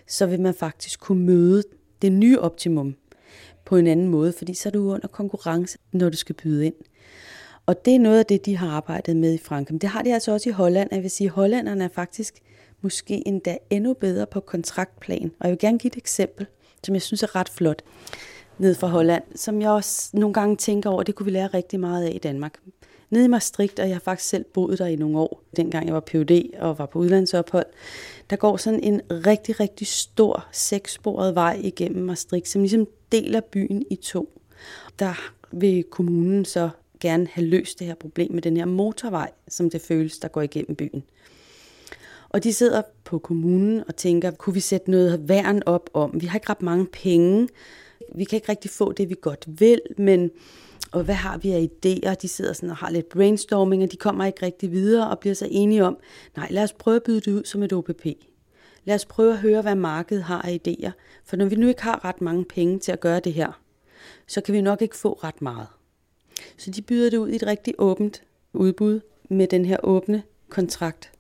så 0.07 0.27
vil 0.27 0.41
man 0.41 0.55
faktisk 0.55 1.01
kunne 1.01 1.25
møde 1.25 1.63
det 2.03 2.13
nye 2.13 2.41
optimum 2.41 2.97
på 3.65 3.77
en 3.77 3.87
anden 3.87 4.09
måde, 4.09 4.33
fordi 4.33 4.55
så 4.55 4.69
er 4.69 4.71
du 4.71 4.91
under 4.93 5.09
konkurrence, 5.09 5.79
når 5.93 6.09
du 6.09 6.17
skal 6.17 6.35
byde 6.35 6.67
ind. 6.67 6.75
Og 7.67 7.85
det 7.85 7.95
er 7.95 7.99
noget 7.99 8.19
af 8.19 8.27
det, 8.27 8.47
de 8.47 8.57
har 8.57 8.69
arbejdet 8.69 9.17
med 9.17 9.35
i 9.35 9.39
Frankrig. 9.39 9.75
Men 9.75 9.81
det 9.81 9.89
har 9.89 10.03
de 10.03 10.15
altså 10.15 10.33
også 10.33 10.49
i 10.49 10.53
Holland. 10.53 10.89
Jeg 10.93 11.03
vil 11.03 11.11
sige, 11.11 11.29
at 11.29 11.33
hollænderne 11.33 11.85
er 11.85 11.89
faktisk 11.89 12.43
måske 12.87 13.23
endda 13.29 13.59
endnu 13.71 13.95
bedre 13.95 14.27
på 14.27 14.41
kontraktplan. 14.41 15.31
Og 15.41 15.47
jeg 15.47 15.51
vil 15.51 15.59
gerne 15.59 15.79
give 15.79 15.89
et 15.89 15.97
eksempel, 15.97 16.47
som 16.85 16.95
jeg 16.95 17.03
synes 17.03 17.23
er 17.23 17.37
ret 17.37 17.49
flot, 17.49 17.83
ned 18.59 18.75
fra 18.75 18.87
Holland, 18.87 19.23
som 19.35 19.63
jeg 19.63 19.71
også 19.71 20.11
nogle 20.15 20.35
gange 20.35 20.57
tænker 20.57 20.91
over, 20.91 21.03
det 21.03 21.15
kunne 21.15 21.25
vi 21.25 21.31
lære 21.31 21.47
rigtig 21.47 21.81
meget 21.81 22.07
af 22.07 22.13
i 22.15 22.19
Danmark. 22.19 22.59
Nede 23.11 23.25
i 23.25 23.29
Maastricht, 23.29 23.79
og 23.79 23.89
jeg 23.89 23.95
har 23.95 24.01
faktisk 24.01 24.29
selv 24.29 24.45
boet 24.45 24.79
der 24.79 24.87
i 24.87 24.97
nogle 24.97 25.19
år, 25.19 25.43
dengang 25.57 25.87
jeg 25.87 25.95
var 25.95 26.01
PhD 26.01 26.59
og 26.59 26.79
var 26.79 26.87
på 26.87 26.99
udlandsophold, 26.99 27.67
der 28.31 28.37
går 28.37 28.57
sådan 28.57 28.81
en 28.81 29.01
rigtig, 29.11 29.61
rigtig 29.61 29.87
stor 29.87 30.47
sekssporet 30.53 31.35
vej 31.35 31.61
igennem 31.63 32.05
Maastricht, 32.05 32.49
som 32.49 32.63
ligesom 32.63 32.87
deler 33.13 33.41
byen 33.41 33.85
i 33.91 33.97
to. 33.97 34.41
Der 34.99 35.33
vil 35.53 35.85
kommunen 35.85 36.45
så 36.45 36.69
gerne 37.01 37.29
have 37.33 37.47
løst 37.47 37.79
det 37.79 37.87
her 37.87 37.95
problem 37.95 38.33
med 38.33 38.43
den 38.43 38.57
her 38.57 38.65
motorvej, 38.65 39.31
som 39.49 39.71
det 39.71 39.81
føles, 39.81 40.19
der 40.19 40.29
går 40.29 40.43
igennem 40.43 40.77
byen. 40.77 41.05
Og 42.37 42.45
de 42.45 42.53
sidder 42.53 42.83
på 43.05 43.19
kommunen 43.19 43.85
og 43.89 43.97
tænker, 43.97 44.31
kunne 44.31 44.55
vi 44.55 44.61
sætte 44.61 44.91
noget 44.91 45.29
værn 45.29 45.63
op 45.67 45.91
om? 45.95 46.21
Vi 46.21 46.27
har 46.27 46.39
ikke 46.39 46.51
ret 46.51 46.63
mange 46.63 46.87
penge. 46.87 47.49
Vi 48.15 48.25
kan 48.25 48.37
ikke 48.37 48.49
rigtig 48.49 48.71
få 48.71 48.93
det, 48.93 49.09
vi 49.09 49.17
godt 49.21 49.45
vil, 49.47 49.81
men 49.99 50.31
og 50.93 51.05
hvad 51.05 51.15
har 51.15 51.39
vi 51.39 51.51
af 51.51 51.69
idéer? 51.71 52.15
De 52.15 52.29
sidder 52.29 52.53
sådan 52.53 52.71
og 52.71 52.77
har 52.77 52.91
lidt 52.91 53.09
brainstorming, 53.09 53.83
og 53.83 53.93
de 53.93 53.97
kommer 53.97 54.25
ikke 54.25 54.47
rigtig 54.47 54.73
videre 54.73 55.11
og 55.11 55.19
bliver 55.19 55.35
så 55.35 55.49
enige 55.51 55.85
om, 55.85 55.99
nej, 56.37 56.49
lad 56.51 56.63
os 56.63 56.73
prøve 56.73 56.97
at 56.97 57.03
byde 57.03 57.21
det 57.21 57.33
ud 57.33 57.45
som 57.45 57.63
et 57.63 57.73
OPP. 57.73 58.07
Lad 58.85 58.95
os 58.95 59.05
prøve 59.05 59.33
at 59.33 59.39
høre, 59.39 59.63
hvad 59.63 59.75
markedet 59.75 60.23
har 60.23 60.43
af 60.43 60.61
idéer. 60.69 60.91
For 61.25 61.37
når 61.37 61.45
vi 61.45 61.57
nu 61.57 61.69
ikke 61.69 61.83
har 61.83 62.05
ret 62.05 62.21
mange 62.21 62.45
penge 62.45 62.79
til 62.79 62.93
at 62.93 63.01
gøre 63.01 63.21
det 63.21 63.33
her, 63.33 63.61
så 64.27 64.41
kan 64.41 64.55
vi 64.55 64.61
nok 64.61 64.83
ikke 64.83 64.97
få 64.97 65.13
ret 65.13 65.43
meget. 65.43 65.67
Så 66.57 66.71
de 66.71 66.83
byder 66.83 67.11
det 67.11 67.17
ud 67.17 67.29
i 67.29 67.37
et 67.37 67.47
rigtig 67.47 67.75
åbent 67.79 68.23
udbud 68.53 69.01
med 69.29 69.47
den 69.47 69.65
her 69.65 69.77
åbne 69.83 70.23
kontrakt. 70.49 71.16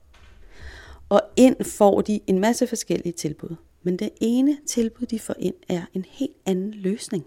Og 1.08 1.20
ind 1.36 1.64
får 1.64 2.00
de 2.00 2.20
en 2.26 2.38
masse 2.38 2.66
forskellige 2.66 3.12
tilbud. 3.12 3.56
Men 3.82 3.96
det 3.96 4.10
ene 4.20 4.58
tilbud, 4.66 5.06
de 5.06 5.18
får 5.18 5.34
ind, 5.38 5.54
er 5.68 5.82
en 5.94 6.04
helt 6.08 6.36
anden 6.46 6.70
løsning. 6.70 7.26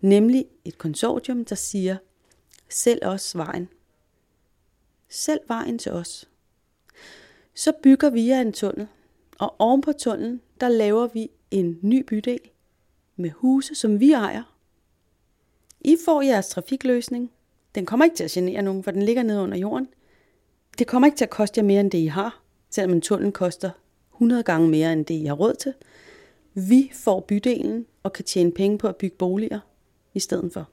Nemlig 0.00 0.46
et 0.64 0.78
konsortium, 0.78 1.44
der 1.44 1.54
siger, 1.54 1.96
selv 2.68 3.06
os 3.06 3.36
vejen. 3.36 3.68
Selv 5.08 5.40
vejen 5.48 5.78
til 5.78 5.92
os. 5.92 6.28
Så 7.54 7.72
bygger 7.82 8.10
vi 8.10 8.30
en 8.30 8.52
tunnel, 8.52 8.86
og 9.38 9.54
oven 9.58 9.80
på 9.80 9.92
tunnelen, 9.92 10.40
der 10.60 10.68
laver 10.68 11.06
vi 11.06 11.30
en 11.50 11.78
ny 11.82 12.04
bydel 12.06 12.40
med 13.16 13.30
huse, 13.30 13.74
som 13.74 14.00
vi 14.00 14.12
ejer. 14.12 14.56
I 15.80 15.96
får 16.04 16.22
jeres 16.22 16.48
trafikløsning. 16.48 17.30
Den 17.74 17.86
kommer 17.86 18.04
ikke 18.04 18.16
til 18.16 18.24
at 18.24 18.30
genere 18.30 18.62
nogen, 18.62 18.84
for 18.84 18.90
den 18.90 19.02
ligger 19.02 19.22
nede 19.22 19.42
under 19.42 19.58
jorden. 19.58 19.88
Det 20.78 20.86
kommer 20.86 21.06
ikke 21.06 21.16
til 21.16 21.24
at 21.24 21.30
koste 21.30 21.58
jer 21.58 21.64
mere, 21.64 21.80
end 21.80 21.90
det 21.90 21.98
I 21.98 22.06
har 22.06 22.41
selvom 22.72 22.92
en 22.92 23.00
tunnel 23.00 23.32
koster 23.32 23.70
100 24.14 24.42
gange 24.42 24.68
mere 24.68 24.92
end 24.92 25.04
det, 25.04 25.14
I 25.14 25.24
har 25.24 25.34
råd 25.34 25.54
til. 25.54 25.74
Vi 26.54 26.90
får 26.94 27.20
bydelen 27.20 27.86
og 28.02 28.12
kan 28.12 28.24
tjene 28.24 28.52
penge 28.52 28.78
på 28.78 28.88
at 28.88 28.96
bygge 28.96 29.16
boliger 29.16 29.60
i 30.14 30.20
stedet 30.20 30.52
for. 30.52 30.68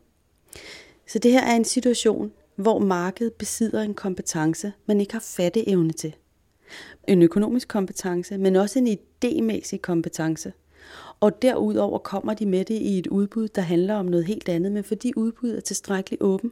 Så 1.07 1.19
det 1.19 1.31
her 1.31 1.41
er 1.41 1.55
en 1.55 1.65
situation, 1.65 2.31
hvor 2.55 2.80
markedet 2.80 3.34
besidder 3.34 3.81
en 3.81 3.93
kompetence, 3.93 4.73
man 4.85 5.01
ikke 5.01 5.13
har 5.13 5.19
fatteevne 5.19 5.93
til. 5.93 6.15
En 7.07 7.21
økonomisk 7.21 7.67
kompetence, 7.67 8.38
men 8.38 8.55
også 8.55 8.80
en 8.80 8.88
idémæssig 8.88 9.77
kompetence. 9.77 10.53
Og 11.19 11.41
derudover 11.41 11.99
kommer 11.99 12.34
de 12.34 12.45
med 12.45 12.65
det 12.65 12.76
i 12.76 12.99
et 12.99 13.07
udbud, 13.07 13.47
der 13.47 13.61
handler 13.61 13.95
om 13.95 14.05
noget 14.05 14.26
helt 14.26 14.49
andet, 14.49 14.71
men 14.71 14.84
fordi 14.84 15.13
udbuddet 15.15 15.57
er 15.57 15.61
tilstrækkeligt 15.61 16.21
åben, 16.21 16.51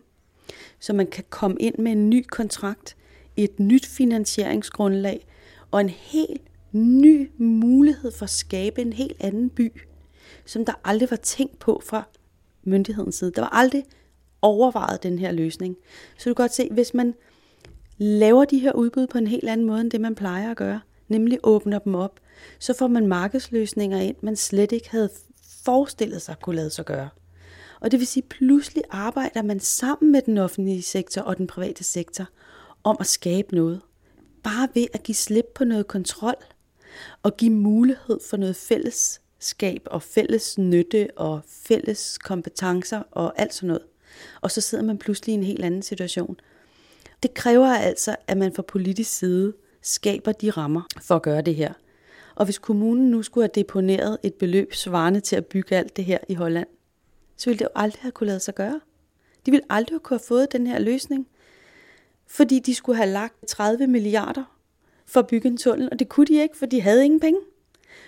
så 0.80 0.94
man 0.94 1.08
kan 1.08 1.24
komme 1.30 1.58
ind 1.60 1.76
med 1.78 1.92
en 1.92 2.10
ny 2.10 2.26
kontrakt, 2.30 2.96
et 3.36 3.60
nyt 3.60 3.86
finansieringsgrundlag, 3.86 5.26
og 5.72 5.82
en 5.82 5.90
helt 5.90 6.42
ny 6.72 7.32
mulighed 7.38 8.12
for 8.12 8.24
at 8.24 8.30
skabe 8.30 8.82
en 8.82 8.94
helt 8.94 9.18
anden 9.20 9.50
by, 9.50 9.72
som 10.46 10.66
der 10.66 10.74
aldrig 10.84 11.12
var 11.12 11.18
tænkt 11.18 11.60
på 11.60 11.82
fra 11.86 12.08
myndighedens 12.64 13.16
side. 13.16 13.32
Der 13.32 13.42
var 13.42 13.50
aldrig 13.50 13.84
overvejet 14.42 15.04
den 15.04 15.20
her 15.20 15.32
løsning. 15.32 15.76
Så 16.18 16.30
du 16.30 16.34
kan 16.34 16.44
godt 16.44 16.54
se, 16.54 16.70
hvis 16.72 16.94
man 16.94 17.14
laver 17.98 18.46
de 18.46 18.60
her 18.60 18.74
udbud 18.74 19.08
på 19.08 19.18
en 19.18 19.28
helt 19.28 19.50
anden 19.50 19.68
måde, 19.68 19.82
end 19.82 19.92
det 19.92 20.02
man 20.02 20.16
plejer 20.16 20.52
at 20.52 20.58
gøre, 20.58 20.82
nemlig 21.08 21.40
åbner 21.44 21.80
dem 21.80 21.96
op, 21.96 22.20
så 22.60 22.74
får 22.74 22.88
man 22.88 23.08
markedsløsninger 23.08 24.00
ind, 24.00 24.16
man 24.22 24.36
slet 24.36 24.72
ikke 24.72 24.90
havde 24.90 25.10
forestillet 25.66 26.22
sig 26.22 26.36
kunne 26.42 26.56
lade 26.56 26.70
sig 26.70 26.86
gøre. 26.86 27.10
Og 27.80 27.92
det 27.92 28.00
vil 28.00 28.08
sige, 28.08 28.24
pludselig 28.30 28.84
arbejder 28.90 29.42
man 29.42 29.60
sammen 29.60 30.12
med 30.12 30.22
den 30.22 30.38
offentlige 30.38 30.82
sektor 30.82 31.22
og 31.22 31.38
den 31.38 31.48
private 31.48 31.84
sektor 31.84 32.26
om 32.84 32.98
at 33.00 33.06
skabe 33.06 33.56
noget 33.56 33.82
bare 34.48 34.70
ved 34.74 34.88
at 34.94 35.04
give 35.04 35.16
slip 35.16 35.46
på 35.56 35.64
noget 35.64 35.88
kontrol 35.88 36.36
og 37.24 37.38
give 37.38 37.52
mulighed 37.52 38.20
for 38.30 38.38
noget 38.38 38.56
fællesskab 38.56 39.82
og 39.86 40.04
fælles 40.04 40.58
nytte 40.58 41.08
og 41.16 41.42
fælles 41.48 42.18
kompetencer 42.18 43.04
og 43.12 43.42
alt 43.42 43.54
sådan 43.54 43.68
noget. 43.68 43.84
Og 44.42 44.52
så 44.52 44.62
sidder 44.62 44.84
man 44.84 44.98
pludselig 44.98 45.34
i 45.34 45.38
en 45.38 45.44
helt 45.44 45.66
anden 45.66 45.82
situation. 45.82 46.40
Det 47.24 47.34
kræver 47.34 47.68
altså, 47.68 48.16
at 48.28 48.38
man 48.38 48.54
fra 48.54 48.62
politisk 48.62 49.18
side 49.18 49.54
skaber 49.82 50.32
de 50.32 50.50
rammer 50.50 50.82
for 51.02 51.16
at 51.16 51.22
gøre 51.22 51.42
det 51.42 51.56
her. 51.56 51.74
Og 52.36 52.46
hvis 52.46 52.58
kommunen 52.58 53.12
nu 53.12 53.24
skulle 53.24 53.44
have 53.44 53.64
deponeret 53.64 54.18
et 54.24 54.34
beløb 54.34 54.74
svarende 54.74 55.20
til 55.20 55.36
at 55.36 55.46
bygge 55.46 55.76
alt 55.76 55.98
det 55.98 56.06
her 56.06 56.18
i 56.30 56.34
Holland, 56.34 56.68
så 57.38 57.50
ville 57.50 57.60
det 57.60 57.66
jo 57.66 57.70
aldrig 57.76 58.02
have 58.02 58.12
kunne 58.12 58.28
lade 58.28 58.40
sig 58.40 58.56
gøre. 58.56 58.82
De 59.46 59.52
ville 59.52 59.66
aldrig 59.70 59.94
have 59.94 60.00
kunne 60.00 60.18
have 60.18 60.28
fået 60.28 60.52
den 60.52 60.68
her 60.68 60.80
løsning, 60.80 61.28
fordi 62.28 62.60
de 62.60 62.76
skulle 62.76 62.98
have 62.98 63.10
lagt 63.10 63.48
30 63.48 63.88
milliarder 63.88 64.58
for 65.06 65.20
at 65.20 65.28
bygge 65.28 65.48
en 65.48 65.58
tunnel, 65.58 65.90
og 65.92 66.00
det 66.00 66.10
kunne 66.10 66.26
de 66.26 66.42
ikke, 66.42 66.58
for 66.58 66.66
de 66.66 66.82
havde 66.82 67.06
ingen 67.06 67.20
penge. 67.20 67.40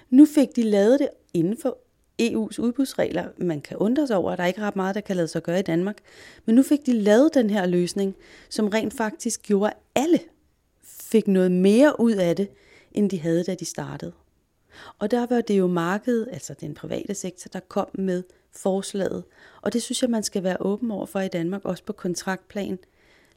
Nu 0.09 0.25
fik 0.25 0.55
de 0.55 0.63
lavet 0.63 0.99
det 0.99 1.09
inden 1.33 1.57
for 1.57 1.77
EU's 2.21 2.59
udbudsregler. 2.59 3.27
Man 3.37 3.61
kan 3.61 3.77
undre 3.77 4.07
sig 4.07 4.17
over, 4.17 4.31
at 4.31 4.37
der 4.37 4.45
ikke 4.45 4.61
er 4.61 4.65
ret 4.65 4.75
meget, 4.75 4.95
der 4.95 5.01
kan 5.01 5.15
lade 5.15 5.27
sig 5.27 5.43
gøre 5.43 5.59
i 5.59 5.63
Danmark. 5.63 5.97
Men 6.45 6.55
nu 6.55 6.63
fik 6.63 6.85
de 6.85 6.93
lavet 6.93 7.33
den 7.33 7.49
her 7.49 7.65
løsning, 7.65 8.15
som 8.49 8.67
rent 8.67 8.93
faktisk 8.93 9.41
gjorde, 9.41 9.67
at 9.67 9.77
alle 9.95 10.19
fik 10.83 11.27
noget 11.27 11.51
mere 11.51 11.99
ud 11.99 12.13
af 12.13 12.35
det, 12.35 12.49
end 12.91 13.09
de 13.09 13.19
havde, 13.19 13.43
da 13.43 13.55
de 13.55 13.65
startede. 13.65 14.11
Og 14.99 15.11
der 15.11 15.25
var 15.25 15.41
det 15.41 15.59
jo 15.59 15.67
markedet, 15.67 16.27
altså 16.31 16.53
den 16.53 16.73
private 16.73 17.13
sektor, 17.13 17.49
der 17.49 17.59
kom 17.59 17.87
med 17.93 18.23
forslaget. 18.51 19.23
Og 19.61 19.73
det 19.73 19.81
synes 19.81 20.01
jeg, 20.01 20.09
man 20.09 20.23
skal 20.23 20.43
være 20.43 20.57
åben 20.59 20.91
over 20.91 21.05
for 21.05 21.19
i 21.19 21.27
Danmark, 21.27 21.65
også 21.65 21.83
på 21.83 21.93
kontraktplan. 21.93 22.79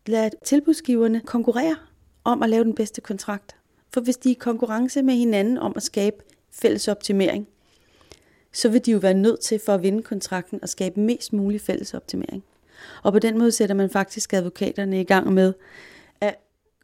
Lad 0.07 0.31
tilbudsgiverne 0.45 1.21
konkurrere 1.21 1.77
om 2.25 2.43
at 2.43 2.51
lave 2.51 2.65
den 2.65 2.75
bedste 2.75 3.01
kontrakt. 3.01 3.57
For 3.91 4.01
hvis 4.01 4.17
de 4.17 4.29
er 4.29 4.35
i 4.35 4.39
konkurrence 4.41 5.03
med 5.03 5.15
hinanden 5.15 5.59
om 5.59 5.73
at 5.77 5.83
skabe 5.83 6.17
fælles 6.51 6.89
optimering, 6.89 7.49
så 8.53 8.69
vil 8.69 8.87
de 8.87 8.91
jo 8.91 8.99
være 8.99 9.15
nødt 9.15 9.41
til 9.41 9.61
for 9.67 9.75
at 9.75 9.83
vinde 9.83 10.03
kontrakten 10.03 10.59
og 10.63 10.69
skabe 10.69 11.01
mest 11.01 11.33
mulig 11.33 11.61
fælles 11.61 11.95
optimering. 11.95 12.45
Og 13.03 13.13
på 13.13 13.19
den 13.19 13.39
måde 13.39 13.53
sætter 13.53 13.75
man 13.75 13.91
faktisk 13.91 14.33
advokaterne 14.33 15.01
i 15.01 15.05
gang 15.05 15.33
med 15.33 15.53
at 16.21 16.35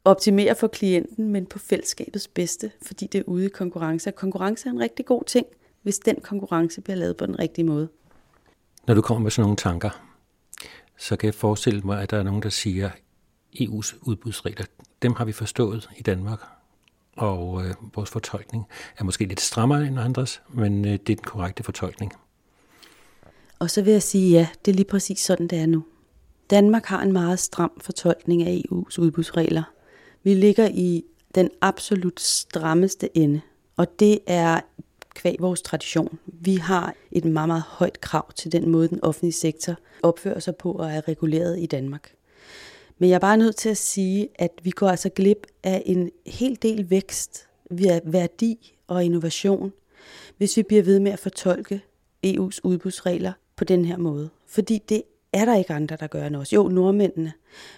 optimere 0.04 0.54
for 0.54 0.66
klienten, 0.66 1.28
men 1.28 1.46
på 1.46 1.58
fællesskabets 1.58 2.28
bedste, 2.28 2.70
fordi 2.82 3.06
det 3.06 3.18
er 3.18 3.22
ude 3.26 3.46
i 3.46 3.48
konkurrence. 3.48 4.10
Og 4.10 4.14
konkurrence 4.14 4.68
er 4.68 4.72
en 4.72 4.80
rigtig 4.80 5.06
god 5.06 5.24
ting, 5.24 5.46
hvis 5.82 5.98
den 5.98 6.16
konkurrence 6.22 6.80
bliver 6.80 6.96
lavet 6.96 7.16
på 7.16 7.26
den 7.26 7.38
rigtige 7.38 7.64
måde. 7.64 7.88
Når 8.86 8.94
du 8.94 9.02
kommer 9.02 9.22
med 9.22 9.30
sådan 9.30 9.42
nogle 9.44 9.56
tanker, 9.56 10.04
så 10.96 11.16
kan 11.16 11.26
jeg 11.26 11.34
forestille 11.34 11.80
mig, 11.80 12.02
at 12.02 12.10
der 12.10 12.18
er 12.18 12.22
nogen, 12.22 12.42
der 12.42 12.48
siger, 12.48 12.90
EU's 13.54 13.96
udbudsregler, 14.02 14.66
dem 15.02 15.14
har 15.14 15.24
vi 15.24 15.32
forstået 15.32 15.90
i 15.96 16.02
Danmark, 16.02 16.40
og 17.16 17.64
øh, 17.64 17.74
vores 17.94 18.10
fortolkning 18.10 18.66
er 18.98 19.04
måske 19.04 19.24
lidt 19.24 19.40
strammere 19.40 19.86
end 19.86 20.00
andres, 20.00 20.42
men 20.48 20.84
øh, 20.84 20.90
det 20.90 21.00
er 21.00 21.16
den 21.16 21.16
korrekte 21.16 21.62
fortolkning. 21.62 22.12
Og 23.58 23.70
så 23.70 23.82
vil 23.82 23.92
jeg 23.92 24.02
sige, 24.02 24.30
ja, 24.30 24.48
det 24.64 24.70
er 24.70 24.74
lige 24.74 24.84
præcis 24.84 25.20
sådan, 25.20 25.48
det 25.48 25.58
er 25.58 25.66
nu. 25.66 25.84
Danmark 26.50 26.84
har 26.84 27.02
en 27.02 27.12
meget 27.12 27.38
stram 27.38 27.72
fortolkning 27.80 28.42
af 28.42 28.62
EU's 28.66 28.98
udbudsregler. 28.98 29.62
Vi 30.22 30.34
ligger 30.34 30.68
i 30.68 31.04
den 31.34 31.50
absolut 31.60 32.20
strammeste 32.20 33.16
ende, 33.16 33.40
og 33.76 34.00
det 34.00 34.18
er 34.26 34.60
kvæg 35.14 35.36
vores 35.40 35.62
tradition. 35.62 36.18
Vi 36.26 36.56
har 36.56 36.94
et 37.12 37.24
meget, 37.24 37.48
meget 37.48 37.62
højt 37.66 38.00
krav 38.00 38.32
til 38.32 38.52
den 38.52 38.68
måde, 38.68 38.88
den 38.88 39.04
offentlige 39.04 39.32
sektor 39.32 39.74
opfører 40.02 40.40
sig 40.40 40.56
på 40.56 40.72
og 40.72 40.90
er 40.90 41.08
reguleret 41.08 41.58
i 41.58 41.66
Danmark. 41.66 42.12
Men 42.98 43.10
jeg 43.10 43.14
er 43.14 43.20
bare 43.20 43.36
nødt 43.36 43.56
til 43.56 43.68
at 43.68 43.76
sige, 43.76 44.28
at 44.34 44.50
vi 44.62 44.70
går 44.70 44.88
altså 44.88 45.08
glip 45.08 45.46
af 45.62 45.82
en 45.86 46.10
hel 46.26 46.58
del 46.62 46.90
vækst, 46.90 47.48
værdi 48.04 48.74
og 48.86 49.04
innovation, 49.04 49.72
hvis 50.36 50.56
vi 50.56 50.62
bliver 50.62 50.82
ved 50.82 51.00
med 51.00 51.12
at 51.12 51.18
fortolke 51.18 51.80
EU's 52.26 52.58
udbudsregler 52.62 53.32
på 53.56 53.64
den 53.64 53.84
her 53.84 53.96
måde. 53.96 54.30
Fordi 54.46 54.82
det 54.88 55.02
er 55.32 55.44
der 55.44 55.56
ikke 55.56 55.74
andre, 55.74 55.96
der 56.00 56.06
gør 56.06 56.26
end 56.26 56.36
os. 56.36 56.52
Jo, 56.52 56.68
nordmændene. 56.68 57.32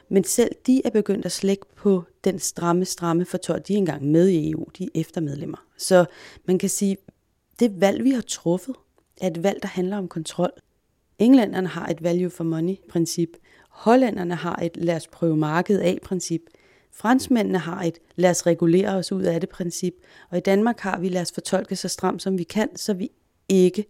Men 0.09 0.25
selv 0.25 0.51
de 0.67 0.83
er 0.85 0.91
begyndt 0.91 1.27
at 1.27 1.33
slække 1.33 1.67
på 1.77 2.05
den 2.25 2.39
stramme, 2.39 2.85
stramme 2.85 3.25
fortolkning. 3.25 3.69
De 3.69 3.75
er 3.75 3.79
engang 3.79 4.05
med 4.05 4.29
i 4.29 4.51
EU, 4.51 4.67
de 4.79 4.85
er 4.85 4.89
eftermedlemmer. 4.95 5.65
Så 5.77 6.05
man 6.45 6.59
kan 6.59 6.69
sige, 6.69 6.97
det 7.61 7.81
valg, 7.81 8.05
vi 8.05 8.11
har 8.11 8.21
truffet, 8.21 8.75
er 9.21 9.27
et 9.27 9.43
valg, 9.43 9.63
der 9.63 9.69
handler 9.69 9.97
om 9.97 10.09
kontrol. 10.09 10.51
Englænderne 11.19 11.69
har 11.69 11.87
et 11.87 12.03
value 12.03 12.31
for 12.31 12.45
money 12.45 12.75
princip. 12.89 13.37
Hollænderne 13.81 14.35
har 14.35 14.57
et 14.63 14.77
lad 14.77 14.97
os 14.97 15.07
prøve 15.07 15.37
markedet 15.37 15.81
af 15.81 15.99
princip. 16.03 16.43
Franskmændene 16.93 17.59
har 17.59 17.83
et 17.83 17.99
lad 18.17 18.31
os 18.31 18.47
regulere 18.47 18.97
os 18.97 19.13
ud 19.13 19.23
af 19.23 19.41
det 19.41 19.49
princip. 19.49 19.95
Og 20.31 20.39
i 20.39 20.41
Danmark 20.41 20.81
har 20.81 20.99
vi 20.99 21.09
lad 21.09 21.23
os 21.23 21.33
fortolke 21.33 21.77
så 21.77 21.89
stramt 21.89 22.23
som 22.23 22.39
vi 22.39 22.43
kan, 22.43 22.77
så 22.77 22.95
vi 22.95 23.11
ikke 23.49 23.85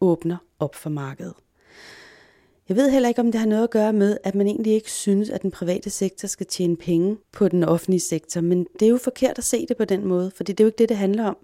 åbner 0.00 0.36
op 0.58 0.74
for 0.74 0.90
markedet. 0.90 1.34
Jeg 2.68 2.76
ved 2.76 2.90
heller 2.90 3.08
ikke, 3.08 3.20
om 3.20 3.32
det 3.32 3.40
har 3.40 3.46
noget 3.46 3.62
at 3.62 3.70
gøre 3.70 3.92
med, 3.92 4.16
at 4.24 4.34
man 4.34 4.46
egentlig 4.46 4.72
ikke 4.72 4.90
synes, 4.90 5.30
at 5.30 5.42
den 5.42 5.50
private 5.50 5.90
sektor 5.90 6.28
skal 6.28 6.46
tjene 6.46 6.76
penge 6.76 7.16
på 7.32 7.48
den 7.48 7.64
offentlige 7.64 8.00
sektor. 8.00 8.40
Men 8.40 8.66
det 8.80 8.86
er 8.86 8.90
jo 8.90 8.98
forkert 8.98 9.38
at 9.38 9.44
se 9.44 9.66
det 9.66 9.76
på 9.76 9.84
den 9.84 10.06
måde, 10.06 10.30
for 10.36 10.44
det 10.44 10.60
er 10.60 10.64
jo 10.64 10.68
ikke 10.68 10.78
det, 10.78 10.88
det 10.88 10.96
handler 10.96 11.24
om. 11.24 11.36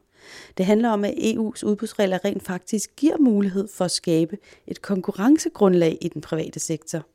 Det 0.58 0.66
handler 0.66 0.88
om, 0.88 1.04
at 1.04 1.14
EU's 1.14 1.64
udbudsregler 1.66 2.24
rent 2.24 2.42
faktisk 2.42 2.96
giver 2.96 3.18
mulighed 3.18 3.68
for 3.74 3.84
at 3.84 3.90
skabe 3.90 4.38
et 4.66 4.82
konkurrencegrundlag 4.82 5.98
i 6.00 6.08
den 6.08 6.20
private 6.20 6.60
sektor. 6.60 7.06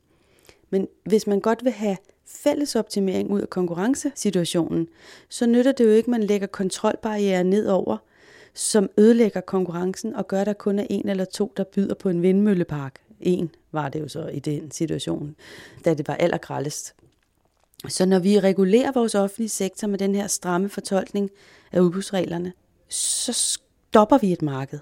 Men 0.74 0.88
hvis 1.06 1.28
man 1.28 1.40
godt 1.40 1.64
vil 1.64 1.72
have 1.72 1.98
fælles 2.26 2.76
optimering 2.76 3.32
ud 3.32 3.42
af 3.42 3.50
konkurrencesituationen, 3.50 4.88
så 5.30 5.46
nytter 5.46 5.72
det 5.72 5.86
jo 5.86 5.90
ikke, 5.90 6.08
at 6.08 6.12
man 6.12 6.24
lægger 6.24 6.48
kontrolbarriere 6.48 7.44
ned 7.44 7.68
over, 7.68 7.98
som 8.54 8.90
ødelægger 8.98 9.42
konkurrencen 9.42 10.16
og 10.16 10.28
gør, 10.28 10.42
at 10.42 10.48
der 10.48 10.54
kun 10.54 10.80
er 10.80 10.88
en 10.90 11.10
eller 11.10 11.26
to, 11.26 11.54
der 11.58 11.64
byder 11.64 11.96
på 11.96 12.10
en 12.10 12.22
vindmøllepark. 12.22 13.02
En 13.20 13.52
var 13.72 13.90
det 13.90 14.00
jo 14.00 14.08
så 14.08 14.28
i 14.28 14.40
den 14.40 14.72
situation, 14.72 15.36
da 15.86 15.94
det 15.94 16.08
var 16.08 16.16
allergrallest. 16.16 16.96
Så 17.88 18.06
når 18.06 18.20
vi 18.20 18.40
regulerer 18.40 18.92
vores 18.92 19.16
offentlige 19.16 19.50
sektor 19.50 19.88
med 19.88 20.00
den 20.00 20.16
her 20.16 20.28
stramme 20.28 20.70
fortolkning 20.70 21.30
af 21.72 21.80
udbudsreglerne, 21.80 22.54
så 22.90 23.34
stopper 23.34 24.18
vi 24.18 24.34
et 24.34 24.42
marked. 24.42 24.80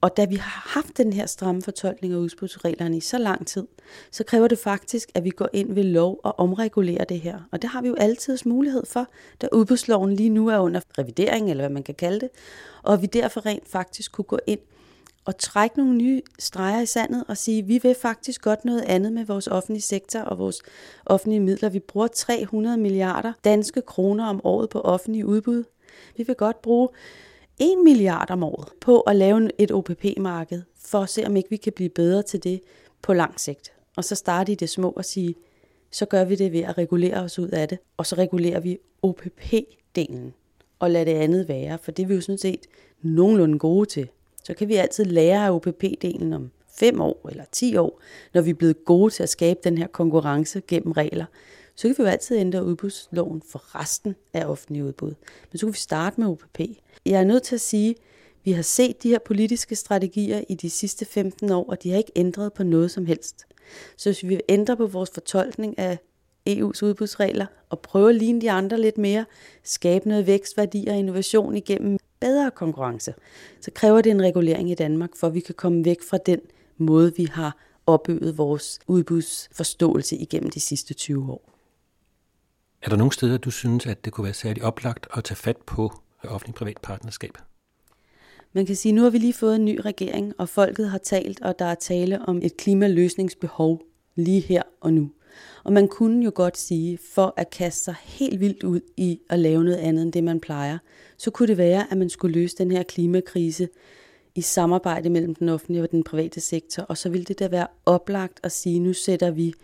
Og 0.00 0.16
da 0.16 0.24
vi 0.24 0.34
har 0.34 0.68
haft 0.74 0.96
den 0.96 1.12
her 1.12 1.26
stramme 1.26 1.62
fortolkning 1.62 2.14
af 2.14 2.18
udbudsreglerne 2.18 2.96
i 2.96 3.00
så 3.00 3.18
lang 3.18 3.46
tid, 3.46 3.66
så 4.10 4.24
kræver 4.24 4.48
det 4.48 4.58
faktisk, 4.58 5.10
at 5.14 5.24
vi 5.24 5.30
går 5.30 5.48
ind 5.52 5.74
ved 5.74 5.84
lov 5.84 6.20
og 6.22 6.38
omregulerer 6.38 7.04
det 7.04 7.20
her. 7.20 7.40
Og 7.52 7.62
det 7.62 7.70
har 7.70 7.82
vi 7.82 7.88
jo 7.88 7.94
altid 7.94 8.38
mulighed 8.44 8.86
for, 8.86 9.06
da 9.42 9.48
udbudsloven 9.52 10.12
lige 10.12 10.28
nu 10.28 10.48
er 10.48 10.58
under 10.58 10.80
revidering, 10.98 11.50
eller 11.50 11.62
hvad 11.62 11.74
man 11.74 11.82
kan 11.82 11.94
kalde 11.94 12.20
det. 12.20 12.28
Og 12.82 13.02
vi 13.02 13.06
derfor 13.06 13.46
rent 13.46 13.68
faktisk 13.68 14.12
kunne 14.12 14.24
gå 14.24 14.38
ind 14.46 14.60
og 15.24 15.38
trække 15.38 15.78
nogle 15.78 15.96
nye 15.96 16.22
streger 16.38 16.80
i 16.80 16.86
sandet 16.86 17.24
og 17.28 17.36
sige, 17.36 17.62
vi 17.62 17.78
vil 17.82 17.94
faktisk 18.02 18.42
godt 18.42 18.64
noget 18.64 18.82
andet 18.82 19.12
med 19.12 19.24
vores 19.24 19.46
offentlige 19.46 19.82
sektor 19.82 20.20
og 20.20 20.38
vores 20.38 20.62
offentlige 21.06 21.40
midler. 21.40 21.68
Vi 21.68 21.78
bruger 21.78 22.06
300 22.06 22.76
milliarder 22.76 23.32
danske 23.44 23.82
kroner 23.82 24.26
om 24.26 24.40
året 24.44 24.70
på 24.70 24.80
offentlige 24.80 25.26
udbud. 25.26 25.64
Vi 26.16 26.22
vil 26.22 26.34
godt 26.34 26.62
bruge 26.62 26.88
1 27.62 27.78
milliard 27.84 28.30
om 28.30 28.42
året 28.42 28.68
på 28.80 29.00
at 29.00 29.16
lave 29.16 29.50
et 29.58 29.70
OPP-marked, 29.70 30.62
for 30.84 30.98
at 30.98 31.08
se, 31.08 31.26
om 31.26 31.36
ikke 31.36 31.50
vi 31.50 31.56
kan 31.56 31.72
blive 31.72 31.88
bedre 31.88 32.22
til 32.22 32.44
det 32.44 32.60
på 33.02 33.12
lang 33.12 33.40
sigt. 33.40 33.72
Og 33.96 34.04
så 34.04 34.14
starte 34.14 34.52
i 34.52 34.54
det 34.54 34.68
små 34.68 34.90
og 34.90 35.04
sige, 35.04 35.34
så 35.90 36.06
gør 36.06 36.24
vi 36.24 36.34
det 36.34 36.52
ved 36.52 36.60
at 36.60 36.78
regulere 36.78 37.14
os 37.14 37.38
ud 37.38 37.48
af 37.48 37.68
det, 37.68 37.78
og 37.96 38.06
så 38.06 38.14
regulerer 38.14 38.60
vi 38.60 38.78
OPP-delen, 39.02 40.32
og 40.78 40.90
lade 40.90 41.04
det 41.04 41.16
andet 41.16 41.48
være, 41.48 41.78
for 41.82 41.90
det 41.90 42.02
er 42.02 42.06
vi 42.06 42.14
jo 42.14 42.20
sådan 42.20 42.38
set 42.38 42.66
nogenlunde 43.02 43.58
gode 43.58 43.86
til. 43.86 44.08
Så 44.44 44.54
kan 44.54 44.68
vi 44.68 44.74
altid 44.74 45.04
lære 45.04 45.46
af 45.46 45.50
OPP-delen 45.50 46.32
om 46.34 46.50
5 46.78 47.00
år 47.00 47.28
eller 47.30 47.44
10 47.52 47.76
år, 47.76 48.00
når 48.34 48.40
vi 48.42 48.50
er 48.50 48.54
blevet 48.54 48.84
gode 48.84 49.14
til 49.14 49.22
at 49.22 49.28
skabe 49.28 49.60
den 49.64 49.78
her 49.78 49.86
konkurrence 49.86 50.62
gennem 50.68 50.92
regler 50.92 51.24
så 51.80 51.88
kan 51.88 51.94
vi 51.98 52.02
jo 52.02 52.08
altid 52.08 52.36
ændre 52.36 52.64
udbudsloven 52.64 53.42
for 53.50 53.80
resten 53.80 54.16
af 54.34 54.44
offentlige 54.46 54.84
udbud. 54.84 55.14
Men 55.52 55.58
så 55.58 55.66
kan 55.66 55.72
vi 55.72 55.78
starte 55.78 56.20
med 56.20 56.28
OPP. 56.28 56.60
Jeg 57.06 57.20
er 57.20 57.24
nødt 57.24 57.42
til 57.42 57.54
at 57.54 57.60
sige, 57.60 57.90
at 57.90 57.96
vi 58.44 58.52
har 58.52 58.62
set 58.62 59.02
de 59.02 59.08
her 59.08 59.18
politiske 59.18 59.76
strategier 59.76 60.44
i 60.48 60.54
de 60.54 60.70
sidste 60.70 61.04
15 61.04 61.50
år, 61.50 61.70
og 61.70 61.82
de 61.82 61.90
har 61.90 61.98
ikke 61.98 62.12
ændret 62.16 62.52
på 62.52 62.62
noget 62.62 62.90
som 62.90 63.06
helst. 63.06 63.46
Så 63.96 64.08
hvis 64.08 64.22
vi 64.22 64.28
vil 64.28 64.40
ændre 64.48 64.76
på 64.76 64.86
vores 64.86 65.10
fortolkning 65.14 65.78
af 65.78 65.98
EU's 66.48 66.82
udbudsregler 66.82 67.46
og 67.68 67.80
prøve 67.80 68.08
at 68.08 68.14
ligne 68.14 68.40
de 68.40 68.50
andre 68.50 68.80
lidt 68.80 68.98
mere, 68.98 69.24
skabe 69.62 70.08
noget 70.08 70.26
vækstværdi 70.26 70.86
og 70.88 70.96
innovation 70.96 71.56
igennem 71.56 71.98
bedre 72.20 72.50
konkurrence, 72.50 73.14
så 73.60 73.70
kræver 73.70 74.00
det 74.00 74.10
en 74.10 74.22
regulering 74.22 74.70
i 74.70 74.74
Danmark, 74.74 75.10
for 75.16 75.26
at 75.26 75.34
vi 75.34 75.40
kan 75.40 75.54
komme 75.54 75.84
væk 75.84 76.02
fra 76.02 76.18
den 76.26 76.40
måde, 76.78 77.16
vi 77.16 77.24
har 77.24 77.56
opbygget 77.86 78.38
vores 78.38 78.78
udbudsforståelse 78.86 80.16
igennem 80.16 80.50
de 80.50 80.60
sidste 80.60 80.94
20 80.94 81.32
år. 81.32 81.50
Er 82.82 82.88
der 82.88 82.96
nogle 82.96 83.12
steder, 83.12 83.38
du 83.38 83.50
synes, 83.50 83.86
at 83.86 84.04
det 84.04 84.12
kunne 84.12 84.24
være 84.24 84.34
særligt 84.34 84.64
oplagt 84.64 85.06
at 85.16 85.24
tage 85.24 85.36
fat 85.36 85.56
på 85.56 85.92
offentlig-privat 86.28 86.78
partnerskab? 86.82 87.38
Man 88.52 88.66
kan 88.66 88.76
sige, 88.76 88.90
at 88.90 88.94
nu 88.94 89.02
har 89.02 89.10
vi 89.10 89.18
lige 89.18 89.32
fået 89.32 89.56
en 89.56 89.64
ny 89.64 89.80
regering, 89.84 90.34
og 90.38 90.48
folket 90.48 90.90
har 90.90 90.98
talt, 90.98 91.42
og 91.42 91.58
der 91.58 91.64
er 91.64 91.74
tale 91.74 92.22
om 92.22 92.40
et 92.42 92.56
klimaløsningsbehov 92.56 93.82
lige 94.14 94.40
her 94.40 94.62
og 94.80 94.92
nu. 94.92 95.10
Og 95.64 95.72
man 95.72 95.88
kunne 95.88 96.24
jo 96.24 96.32
godt 96.34 96.58
sige, 96.58 96.98
for 97.14 97.34
at 97.36 97.50
kaste 97.50 97.84
sig 97.84 97.94
helt 98.04 98.40
vildt 98.40 98.62
ud 98.62 98.80
i 98.96 99.20
at 99.28 99.38
lave 99.38 99.64
noget 99.64 99.76
andet 99.76 100.02
end 100.02 100.12
det, 100.12 100.24
man 100.24 100.40
plejer, 100.40 100.78
så 101.16 101.30
kunne 101.30 101.48
det 101.48 101.58
være, 101.58 101.86
at 101.90 101.98
man 101.98 102.10
skulle 102.10 102.34
løse 102.40 102.56
den 102.56 102.70
her 102.70 102.82
klimakrise 102.82 103.68
i 104.34 104.40
samarbejde 104.40 105.10
mellem 105.10 105.34
den 105.34 105.48
offentlige 105.48 105.82
og 105.82 105.90
den 105.90 106.04
private 106.04 106.40
sektor, 106.40 106.82
og 106.82 106.98
så 106.98 107.08
ville 107.08 107.24
det 107.24 107.38
da 107.38 107.48
være 107.48 107.66
oplagt 107.86 108.40
at 108.42 108.52
sige, 108.52 108.76
at 108.76 108.82
nu 108.82 108.92
sætter 108.92 109.30
vi 109.30 109.54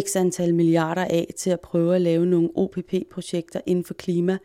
x 0.00 0.16
antal 0.16 0.54
milliarder 0.54 1.04
af 1.04 1.32
til 1.36 1.50
at 1.50 1.60
prøve 1.60 1.94
at 1.94 2.00
lave 2.00 2.26
nogle 2.26 2.50
OPP-projekter 2.54 3.60
inden 3.66 3.84
for 3.84 3.94
klima. 3.94 4.38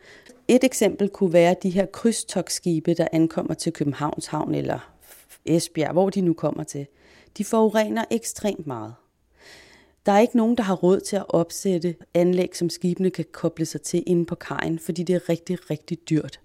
Et 0.48 0.64
eksempel 0.64 1.08
kunne 1.08 1.32
være 1.32 1.56
de 1.62 1.70
her 1.70 1.86
krydstogsskibe, 1.86 2.94
der 2.94 3.08
ankommer 3.12 3.54
til 3.54 3.72
Københavns 3.72 4.26
Havn 4.26 4.54
eller 4.54 4.92
Esbjerg, 5.44 5.92
hvor 5.92 6.10
de 6.10 6.20
nu 6.20 6.32
kommer 6.32 6.64
til. 6.64 6.86
De 7.38 7.44
forurener 7.44 8.04
ekstremt 8.10 8.66
meget. 8.66 8.94
Der 10.06 10.12
er 10.12 10.20
ikke 10.20 10.36
nogen, 10.36 10.56
der 10.56 10.62
har 10.62 10.74
råd 10.74 11.00
til 11.00 11.16
at 11.16 11.24
opsætte 11.28 11.94
anlæg, 12.14 12.56
som 12.56 12.70
skibene 12.70 13.10
kan 13.10 13.24
koble 13.32 13.64
sig 13.64 13.82
til 13.82 14.02
inde 14.06 14.26
på 14.26 14.34
kajen, 14.34 14.78
fordi 14.78 15.02
det 15.02 15.14
er 15.14 15.28
rigtig, 15.28 15.70
rigtig 15.70 15.98
dyrt. 16.10 16.40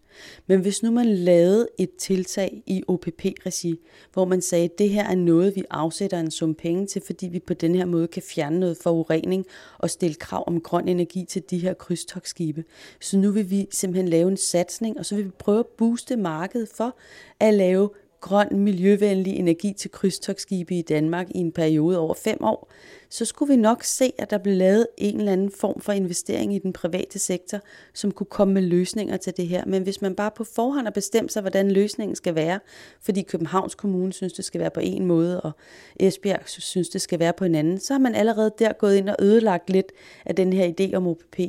Men 0.47 0.59
hvis 0.59 0.83
nu 0.83 0.91
man 0.91 1.07
lavede 1.07 1.67
et 1.79 1.89
tiltag 1.95 2.63
i 2.65 2.83
OPP-regi, 2.87 3.79
hvor 4.13 4.25
man 4.25 4.41
sagde, 4.41 4.65
at 4.65 4.77
det 4.77 4.89
her 4.89 5.03
er 5.03 5.15
noget, 5.15 5.55
vi 5.55 5.63
afsætter 5.69 6.19
en 6.19 6.31
sum 6.31 6.55
penge 6.55 6.87
til, 6.87 7.01
fordi 7.05 7.27
vi 7.27 7.39
på 7.39 7.53
den 7.53 7.75
her 7.75 7.85
måde 7.85 8.07
kan 8.07 8.21
fjerne 8.21 8.59
noget 8.59 8.77
forurening 8.77 9.45
og 9.77 9.89
stille 9.89 10.15
krav 10.15 10.43
om 10.47 10.61
grøn 10.61 10.87
energi 10.87 11.25
til 11.25 11.43
de 11.49 11.57
her 11.57 11.73
krydstogsskibe. 11.73 12.63
Så 13.01 13.17
nu 13.17 13.31
vil 13.31 13.49
vi 13.49 13.67
simpelthen 13.71 14.09
lave 14.09 14.31
en 14.31 14.37
satsning, 14.37 14.99
og 14.99 15.05
så 15.05 15.15
vil 15.15 15.25
vi 15.25 15.31
prøve 15.39 15.59
at 15.59 15.67
booste 15.77 16.15
markedet 16.15 16.69
for 16.75 16.97
at 17.39 17.53
lave 17.53 17.89
grøn, 18.23 18.47
miljøvenlig 18.51 19.35
energi 19.35 19.73
til 19.73 19.91
krydstogsskibe 19.91 20.75
i 20.75 20.81
Danmark 20.81 21.27
i 21.29 21.37
en 21.37 21.51
periode 21.51 21.99
over 21.99 22.13
fem 22.13 22.37
år, 22.43 22.71
så 23.09 23.25
skulle 23.25 23.55
vi 23.55 23.61
nok 23.61 23.83
se, 23.83 24.11
at 24.17 24.29
der 24.29 24.37
blev 24.37 24.55
lavet 24.55 24.87
en 24.97 25.19
eller 25.19 25.31
anden 25.31 25.51
form 25.51 25.81
for 25.81 25.93
investering 25.93 26.55
i 26.55 26.59
den 26.59 26.73
private 26.73 27.19
sektor, 27.19 27.59
som 27.93 28.11
kunne 28.11 28.27
komme 28.27 28.53
med 28.53 28.61
løsninger 28.61 29.17
til 29.17 29.37
det 29.37 29.47
her. 29.47 29.65
Men 29.65 29.83
hvis 29.83 30.01
man 30.01 30.15
bare 30.15 30.31
på 30.35 30.43
forhånd 30.43 30.85
har 30.85 30.91
bestemt 30.91 31.31
sig, 31.31 31.41
hvordan 31.41 31.71
løsningen 31.71 32.15
skal 32.15 32.35
være, 32.35 32.59
fordi 33.01 33.21
Københavns 33.21 33.75
Kommune 33.75 34.13
synes, 34.13 34.33
det 34.33 34.45
skal 34.45 34.61
være 34.61 34.71
på 34.71 34.79
en 34.79 35.05
måde, 35.05 35.41
og 35.41 35.51
Esbjerg 35.99 36.41
synes, 36.45 36.89
det 36.89 37.01
skal 37.01 37.19
være 37.19 37.33
på 37.33 37.45
en 37.45 37.55
anden, 37.55 37.79
så 37.79 37.93
har 37.93 37.99
man 37.99 38.15
allerede 38.15 38.51
der 38.59 38.73
gået 38.73 38.95
ind 38.95 39.09
og 39.09 39.15
ødelagt 39.19 39.69
lidt 39.69 39.91
af 40.25 40.35
den 40.35 40.53
her 40.53 40.73
idé 40.79 40.95
om 40.95 41.07
OPP. 41.07 41.39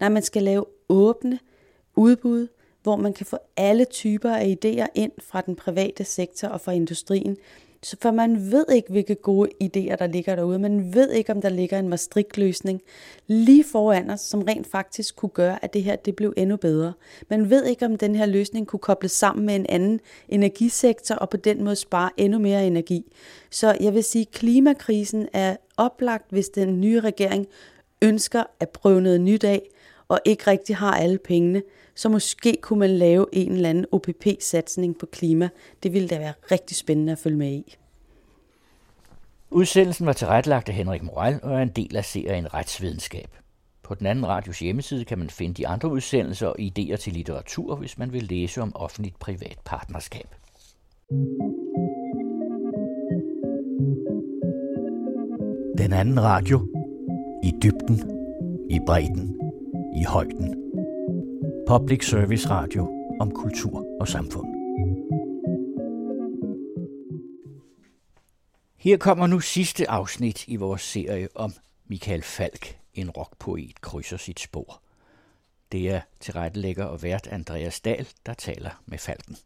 Nej, 0.00 0.08
man 0.08 0.22
skal 0.22 0.42
lave 0.42 0.64
åbne 0.88 1.38
udbud, 1.96 2.48
hvor 2.82 2.96
man 2.96 3.12
kan 3.12 3.26
få 3.26 3.38
alle 3.56 3.84
typer 3.84 4.30
af 4.30 4.56
idéer 4.64 4.86
ind 4.94 5.12
fra 5.18 5.40
den 5.40 5.56
private 5.56 6.04
sektor 6.04 6.48
og 6.48 6.60
fra 6.60 6.72
industrien. 6.72 7.36
Så 7.84 7.96
for 8.02 8.10
man 8.10 8.52
ved 8.52 8.64
ikke, 8.74 8.90
hvilke 8.90 9.14
gode 9.14 9.50
idéer, 9.64 9.96
der 9.96 10.06
ligger 10.06 10.36
derude. 10.36 10.58
Man 10.58 10.94
ved 10.94 11.10
ikke, 11.10 11.32
om 11.32 11.42
der 11.42 11.48
ligger 11.48 11.78
en 11.78 11.88
Maastricht-løsning 11.88 12.80
lige 13.26 13.64
foran 13.64 14.10
os, 14.10 14.20
som 14.20 14.42
rent 14.42 14.66
faktisk 14.66 15.16
kunne 15.16 15.30
gøre, 15.30 15.64
at 15.64 15.72
det 15.74 15.82
her 15.82 15.96
det 15.96 16.16
blev 16.16 16.34
endnu 16.36 16.56
bedre. 16.56 16.92
Man 17.30 17.50
ved 17.50 17.64
ikke, 17.64 17.86
om 17.86 17.96
den 17.96 18.14
her 18.14 18.26
løsning 18.26 18.66
kunne 18.66 18.80
kobles 18.80 19.12
sammen 19.12 19.46
med 19.46 19.54
en 19.54 19.66
anden 19.68 20.00
energisektor 20.28 21.14
og 21.14 21.30
på 21.30 21.36
den 21.36 21.64
måde 21.64 21.76
spare 21.76 22.10
endnu 22.16 22.38
mere 22.38 22.66
energi. 22.66 23.12
Så 23.50 23.76
jeg 23.80 23.94
vil 23.94 24.04
sige, 24.04 24.22
at 24.22 24.30
klimakrisen 24.30 25.28
er 25.32 25.56
oplagt, 25.76 26.30
hvis 26.30 26.48
den 26.48 26.80
nye 26.80 27.00
regering 27.00 27.46
ønsker 28.02 28.42
at 28.60 28.68
prøve 28.68 29.00
noget 29.00 29.20
nyt 29.20 29.44
af, 29.44 29.62
og 30.08 30.20
ikke 30.24 30.46
rigtig 30.46 30.76
har 30.76 30.92
alle 30.92 31.18
pengene 31.18 31.62
så 31.94 32.08
måske 32.08 32.56
kunne 32.62 32.78
man 32.78 32.90
lave 32.90 33.26
en 33.32 33.52
eller 33.52 33.70
anden 33.70 33.86
OPP-satsning 33.92 34.98
på 34.98 35.06
klima. 35.06 35.48
Det 35.82 35.92
ville 35.92 36.08
da 36.08 36.18
være 36.18 36.32
rigtig 36.50 36.76
spændende 36.76 37.12
at 37.12 37.18
følge 37.18 37.36
med 37.36 37.52
i. 37.52 37.76
Udsendelsen 39.50 40.06
var 40.06 40.12
tilrettelagt 40.12 40.68
af 40.68 40.74
Henrik 40.74 41.02
Moral 41.02 41.40
og 41.42 41.52
er 41.52 41.62
en 41.62 41.68
del 41.68 41.96
af 41.96 42.04
serien 42.04 42.54
Retsvidenskab. 42.54 43.28
På 43.82 43.94
den 43.94 44.06
anden 44.06 44.28
radios 44.28 44.58
hjemmeside 44.58 45.04
kan 45.04 45.18
man 45.18 45.30
finde 45.30 45.54
de 45.54 45.68
andre 45.68 45.88
udsendelser 45.88 46.46
og 46.46 46.56
idéer 46.60 46.96
til 46.96 47.12
litteratur, 47.12 47.76
hvis 47.76 47.98
man 47.98 48.12
vil 48.12 48.22
læse 48.22 48.62
om 48.62 48.72
offentligt 48.74 49.18
privat 49.18 49.58
partnerskab. 49.64 50.34
Den 55.78 55.92
anden 55.92 56.22
radio. 56.22 56.60
I 57.44 57.52
dybden, 57.62 58.10
i 58.70 58.78
bredden, 58.86 59.40
i 59.96 60.04
højden. 60.04 60.61
Public 61.78 62.04
Service 62.04 62.50
Radio 62.50 62.82
om 63.20 63.30
kultur 63.30 63.86
og 64.00 64.08
samfund. 64.08 64.46
Her 68.76 68.96
kommer 68.96 69.26
nu 69.26 69.40
sidste 69.40 69.90
afsnit 69.90 70.48
i 70.48 70.56
vores 70.56 70.82
serie 70.82 71.28
om 71.34 71.52
Michael 71.86 72.22
Falk, 72.22 72.78
en 72.94 73.10
rockpoet, 73.10 73.80
krydser 73.80 74.16
sit 74.16 74.40
spor. 74.40 74.82
Det 75.72 75.90
er 75.90 76.00
tilrettelægger 76.20 76.84
og 76.84 77.02
vært 77.02 77.26
Andreas 77.26 77.80
Dahl, 77.80 78.08
der 78.26 78.34
taler 78.34 78.82
med 78.86 78.98
Falken. 78.98 79.36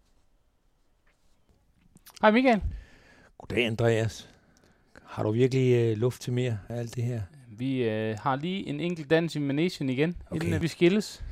Hej 2.23 2.31
Michael. 2.31 2.63
Goddag 3.39 3.67
Andreas. 3.67 4.29
Har 5.05 5.23
du 5.23 5.31
virkelig 5.31 5.75
øh, 5.75 5.97
luft 5.97 6.23
til 6.23 6.33
mere 6.33 6.59
af 6.69 6.79
alt 6.79 6.97
det 6.97 7.05
her? 7.05 7.23
Vi 7.49 7.83
øh, 7.83 8.19
har 8.19 8.37
lige 8.37 8.67
en 8.67 8.81
enkelt 8.81 9.11
dans 9.11 9.37
i 9.37 9.39
Manation 9.39 9.89
igen, 9.89 10.17
okay. 10.31 10.47
inden 10.47 10.63
vi 10.63 10.69
skilles. 10.69 11.25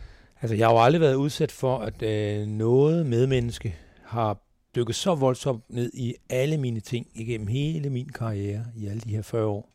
Altså, 0.45 0.57
jeg 0.57 0.67
har 0.67 0.73
jo 0.75 0.83
aldrig 0.83 1.01
været 1.01 1.15
udsat 1.15 1.53
for, 1.53 1.79
at 1.79 2.03
øh, 2.03 2.47
noget 2.47 3.07
medmenneske 3.07 3.77
har 4.05 4.39
dykket 4.77 4.97
så 4.97 5.15
voldsomt 5.15 5.71
ned 5.71 5.91
i 5.95 6.15
alle 6.31 6.59
mine 6.59 6.81
ting 6.81 7.07
igennem 7.15 7.47
hele 7.47 7.91
min 7.91 8.09
karriere 8.09 8.65
i 8.77 8.87
alle 8.87 9.01
de 9.01 9.11
her 9.11 9.23
40 9.23 9.47
år, 9.47 9.71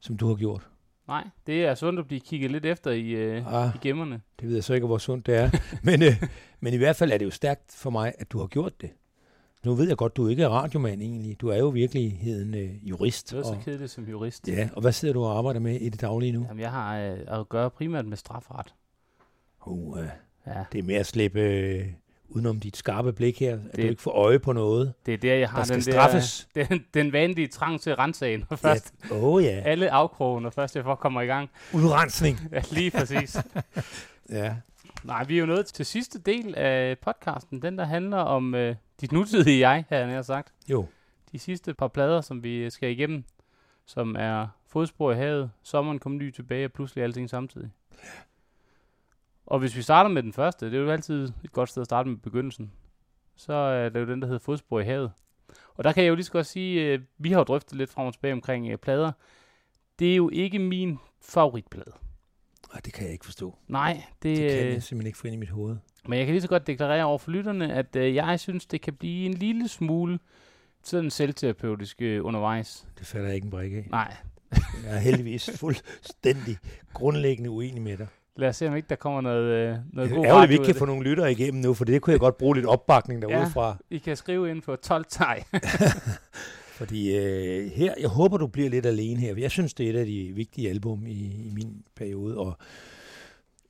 som 0.00 0.16
du 0.16 0.28
har 0.28 0.34
gjort. 0.34 0.68
Nej, 1.08 1.28
det 1.46 1.64
er 1.64 1.74
sundt 1.74 2.00
at 2.00 2.06
blive 2.06 2.20
kigget 2.20 2.50
lidt 2.50 2.66
efter 2.66 2.90
i, 2.90 3.08
øh, 3.08 3.54
ah, 3.54 3.70
i 3.74 3.78
gemmerne. 3.82 4.20
Det 4.40 4.48
ved 4.48 4.54
jeg 4.54 4.64
så 4.64 4.74
ikke, 4.74 4.86
hvor 4.86 4.98
sundt 4.98 5.26
det 5.26 5.34
er. 5.34 5.50
men, 5.88 6.02
øh, 6.02 6.22
men 6.60 6.74
i 6.74 6.76
hvert 6.76 6.96
fald 6.96 7.12
er 7.12 7.18
det 7.18 7.24
jo 7.24 7.30
stærkt 7.30 7.72
for 7.72 7.90
mig, 7.90 8.12
at 8.18 8.32
du 8.32 8.38
har 8.38 8.46
gjort 8.46 8.80
det. 8.80 8.90
Nu 9.64 9.74
ved 9.74 9.88
jeg 9.88 9.96
godt, 9.96 10.16
du 10.16 10.28
ikke 10.28 10.42
er 10.42 10.48
radiomand 10.48 11.02
egentlig. 11.02 11.40
Du 11.40 11.48
er 11.48 11.56
jo 11.56 11.68
virkeligheden 11.68 12.54
øh, 12.54 12.88
jurist. 12.88 13.30
Det 13.30 13.38
er 13.38 13.42
så 13.42 13.58
kedeligt 13.64 13.90
som 13.90 14.04
jurist. 14.04 14.48
Ja, 14.48 14.68
og 14.72 14.80
hvad 14.80 14.92
sidder 14.92 15.14
du 15.14 15.24
og 15.24 15.38
arbejder 15.38 15.60
med 15.60 15.80
i 15.80 15.88
det 15.88 16.00
daglige 16.00 16.32
nu? 16.32 16.44
Jamen, 16.48 16.60
jeg 16.60 16.70
har 16.70 16.98
øh, 16.98 17.18
at 17.26 17.48
gøre 17.48 17.70
primært 17.70 18.06
med 18.06 18.16
strafret. 18.16 18.74
Uh, 19.66 19.98
ja. 20.46 20.64
Det 20.72 20.78
er 20.78 20.82
mere 20.82 20.98
at 20.98 21.06
slippe 21.06 21.40
øh, 21.40 21.86
udenom 22.28 22.60
dit 22.60 22.76
skarpe 22.76 23.12
blik 23.12 23.40
her, 23.40 23.54
at 23.54 23.60
det, 23.76 23.76
du 23.76 23.88
ikke 23.88 24.02
får 24.02 24.10
øje 24.10 24.38
på 24.38 24.52
noget. 24.52 24.94
Det 25.06 25.14
er 25.14 25.18
der, 25.18 25.34
jeg 25.34 25.50
har 25.50 25.64
der 25.64 25.72
den, 25.72 25.82
straffes. 25.82 26.48
der, 26.54 26.66
den, 26.70 26.84
den 26.94 27.12
vanlige 27.12 27.46
trang 27.46 27.80
til 27.80 27.94
rensagen. 27.94 28.44
Når 28.50 28.56
først 28.56 28.94
ja. 29.10 29.16
Oh, 29.16 29.44
ja. 29.44 29.62
Alle 29.64 29.90
afkrogen, 29.90 30.42
når 30.42 30.50
først 30.50 30.76
jeg 30.76 30.84
får 30.84 30.94
kommer 30.94 31.20
i 31.20 31.26
gang. 31.26 31.50
Udrensning. 31.74 32.40
ja, 32.52 32.62
lige 32.70 32.90
præcis. 32.90 33.36
ja. 34.30 34.56
Nej, 35.04 35.24
vi 35.24 35.34
er 35.34 35.40
jo 35.40 35.46
nået 35.46 35.66
til 35.66 35.86
sidste 35.86 36.18
del 36.18 36.54
af 36.54 36.98
podcasten, 36.98 37.62
den 37.62 37.78
der 37.78 37.84
handler 37.84 38.18
om 38.18 38.54
øh, 38.54 38.76
dit 39.00 39.12
nutidige 39.12 39.68
jeg, 39.68 39.84
har 39.88 39.96
jeg 39.96 40.24
sagt. 40.24 40.52
Jo. 40.68 40.86
De 41.32 41.38
sidste 41.38 41.74
par 41.74 41.88
plader, 41.88 42.20
som 42.20 42.42
vi 42.42 42.70
skal 42.70 42.90
igennem, 42.90 43.24
som 43.86 44.16
er 44.18 44.46
Fodspor 44.68 45.12
i 45.12 45.16
havet, 45.16 45.50
Sommeren 45.62 45.98
kom 45.98 46.16
ny 46.16 46.30
tilbage, 46.30 46.64
og 46.64 46.72
pludselig 46.72 47.04
alting 47.04 47.30
samtidig. 47.30 47.70
Ja. 47.92 48.08
Og 49.46 49.58
hvis 49.58 49.76
vi 49.76 49.82
starter 49.82 50.10
med 50.10 50.22
den 50.22 50.32
første, 50.32 50.66
det 50.66 50.74
er 50.74 50.78
jo 50.80 50.90
altid 50.90 51.32
et 51.44 51.52
godt 51.52 51.68
sted 51.68 51.80
at 51.80 51.86
starte 51.86 52.08
med 52.08 52.16
begyndelsen, 52.16 52.72
så 53.36 53.52
er 53.52 53.88
det 53.88 54.00
jo 54.00 54.06
den, 54.06 54.20
der 54.20 54.26
hedder 54.26 54.38
Fodspor 54.40 54.80
i 54.80 54.84
havet. 54.84 55.12
Og 55.74 55.84
der 55.84 55.92
kan 55.92 56.04
jeg 56.04 56.10
jo 56.10 56.14
lige 56.14 56.24
så 56.24 56.32
godt 56.32 56.46
sige, 56.46 56.86
at 56.86 57.00
øh, 57.00 57.06
vi 57.18 57.30
har 57.30 57.38
jo 57.38 57.44
drøftet 57.44 57.78
lidt 57.78 57.90
frem 57.90 58.06
og 58.06 58.12
tilbage 58.12 58.32
omkring 58.32 58.68
øh, 58.68 58.78
plader. 58.78 59.12
Det 59.98 60.12
er 60.12 60.16
jo 60.16 60.30
ikke 60.32 60.58
min 60.58 60.98
favoritplade. 61.22 61.92
Nej, 62.72 62.80
det 62.84 62.92
kan 62.92 63.04
jeg 63.04 63.12
ikke 63.12 63.24
forstå. 63.24 63.58
Nej, 63.68 64.02
det, 64.22 64.36
det 64.36 64.50
kan 64.50 64.58
jeg 64.58 64.74
øh, 64.74 64.82
simpelthen 64.82 65.06
ikke 65.06 65.18
få 65.18 65.26
ind 65.26 65.34
i 65.34 65.38
mit 65.38 65.50
hoved. 65.50 65.76
Men 66.08 66.18
jeg 66.18 66.26
kan 66.26 66.32
lige 66.34 66.42
så 66.42 66.48
godt 66.48 66.66
deklarere 66.66 67.04
over 67.04 67.18
for 67.18 67.30
lytterne, 67.30 67.72
at 67.72 67.96
øh, 67.96 68.14
jeg 68.14 68.40
synes, 68.40 68.66
det 68.66 68.80
kan 68.80 68.94
blive 68.94 69.26
en 69.26 69.34
lille 69.34 69.68
smule 69.68 70.18
sådan 70.82 71.10
selvterapeutisk 71.10 72.02
øh, 72.02 72.24
undervejs. 72.24 72.86
Det 72.98 73.06
falder 73.06 73.26
jeg 73.26 73.34
ikke 73.34 73.44
en 73.44 73.50
brik 73.50 73.72
af. 73.72 73.86
Nej. 73.90 74.16
jeg 74.84 74.94
er 74.94 74.98
heldigvis 74.98 75.50
fuldstændig 75.60 76.58
grundlæggende 76.92 77.50
uenig 77.50 77.82
med 77.82 77.96
dig. 77.96 78.06
Lad 78.36 78.48
os 78.48 78.56
se, 78.56 78.68
om 78.68 78.76
ikke 78.76 78.88
der 78.88 78.96
kommer 78.96 79.20
noget, 79.20 79.44
øh, 79.44 79.76
noget 79.92 80.10
god 80.10 80.26
radio. 80.26 80.48
Vi 80.48 80.54
ikke 80.54 80.64
kan 80.64 80.74
få 80.74 80.84
nogle 80.84 81.04
lyttere 81.04 81.32
igennem 81.32 81.62
nu, 81.62 81.74
for 81.74 81.84
det 81.84 82.02
kunne 82.02 82.12
jeg 82.12 82.20
godt 82.20 82.38
bruge 82.38 82.54
lidt 82.54 82.66
opbakning 82.66 83.22
derude 83.22 83.38
ja, 83.38 83.44
fra. 83.44 83.76
I 83.90 83.98
kan 83.98 84.16
skrive 84.16 84.50
ind 84.50 84.62
på 84.62 84.76
12 84.76 85.04
teg. 85.08 85.44
Fordi 86.78 87.16
øh, 87.16 87.70
her, 87.70 87.94
jeg 88.00 88.08
håber, 88.08 88.36
du 88.36 88.46
bliver 88.46 88.70
lidt 88.70 88.86
alene 88.86 89.20
her. 89.20 89.34
Jeg 89.36 89.50
synes, 89.50 89.74
det 89.74 89.86
er 89.86 89.90
et 89.90 89.96
af 89.96 90.06
de 90.06 90.32
vigtige 90.34 90.70
album 90.70 91.06
i, 91.06 91.46
i 91.46 91.50
min 91.54 91.82
periode, 91.96 92.38
og, 92.38 92.56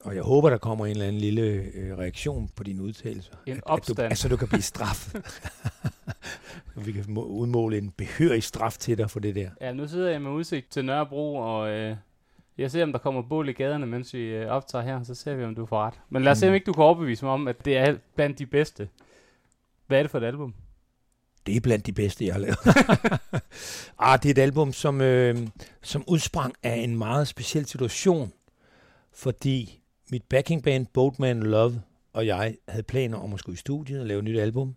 og 0.01 0.15
jeg 0.15 0.23
håber, 0.23 0.51
der 0.51 0.59
kommer 0.59 0.87
en 0.87 0.91
eller 0.91 1.07
anden 1.07 1.21
lille 1.21 1.43
øh, 1.43 1.99
reaktion 1.99 2.51
på 2.57 2.63
dine 2.63 2.83
udtalelser. 2.83 3.33
En 3.47 3.61
opstand. 3.65 3.99
At, 3.99 4.05
at 4.05 4.09
du, 4.09 4.11
altså, 4.11 4.29
du 4.29 4.37
kan 4.37 4.49
blive 4.49 4.63
straffet. 4.63 5.23
vi 6.87 6.93
kan 6.93 7.17
udmåle 7.17 7.79
en 7.79 7.91
behørig 7.91 8.43
straf 8.43 8.77
til 8.79 8.99
dig 8.99 9.11
for 9.11 9.21
det 9.21 9.35
der. 9.35 9.51
Ja, 9.61 9.73
nu 9.73 9.89
sidder 9.89 10.11
jeg 10.11 10.23
med 10.23 10.31
udsigt 10.31 10.71
til 10.71 10.85
Nørrebro, 10.85 11.37
og... 11.37 11.71
Øh 11.71 11.97
jeg 12.59 12.71
ser, 12.71 12.83
om 12.83 12.93
der 12.93 12.99
kommer 12.99 13.23
bål 13.23 13.49
i 13.49 13.53
gaderne, 13.53 13.87
mens 13.87 14.15
vi 14.15 14.21
øh, 14.21 14.47
optager 14.47 14.85
her, 14.85 15.03
så 15.03 15.15
ser 15.15 15.35
vi, 15.35 15.45
om 15.45 15.55
du 15.55 15.67
får 15.67 15.87
ret. 15.87 15.95
Men 16.11 16.23
lad 16.23 16.33
os 16.33 16.39
se, 16.39 16.47
om 16.47 16.51
mm. 16.51 16.55
ikke 16.55 16.65
du 16.65 16.73
kan 16.73 16.85
overbevise 16.85 17.25
mig 17.25 17.35
om, 17.35 17.49
at 17.49 17.65
det 17.65 17.77
er 17.77 17.97
blandt 18.17 18.39
de 18.39 18.47
bedste. 18.47 18.89
Hvad 19.87 19.99
er 19.99 20.03
det 20.03 20.11
for 20.11 20.19
et 20.19 20.25
album? 20.25 20.55
Det 21.47 21.57
er 21.57 21.61
blandt 21.61 21.87
de 21.87 21.93
bedste, 21.93 22.27
jeg 22.27 22.35
har 22.35 22.41
lavet. 22.41 22.59
ah, 23.99 24.19
det 24.23 24.29
er 24.29 24.31
et 24.31 24.39
album, 24.39 24.73
som, 24.73 25.01
øh, 25.01 25.39
som 25.83 26.05
udsprang 26.09 26.55
af 26.63 26.75
en 26.75 26.99
meget 26.99 27.29
speciel 27.29 27.67
situation, 27.67 28.33
fordi 29.13 29.81
mit 30.11 30.23
backing 30.23 30.63
band 30.63 30.87
Boatman 30.93 31.41
Love 31.41 31.81
og 32.15 32.27
jeg 32.27 32.57
havde 32.69 32.83
planer 32.83 33.19
om 33.19 33.33
at 33.33 33.39
skulle 33.39 33.55
i 33.55 33.57
studiet 33.57 34.01
og 34.01 34.07
lave 34.07 34.19
et 34.19 34.25
nyt 34.25 34.39
album. 34.39 34.77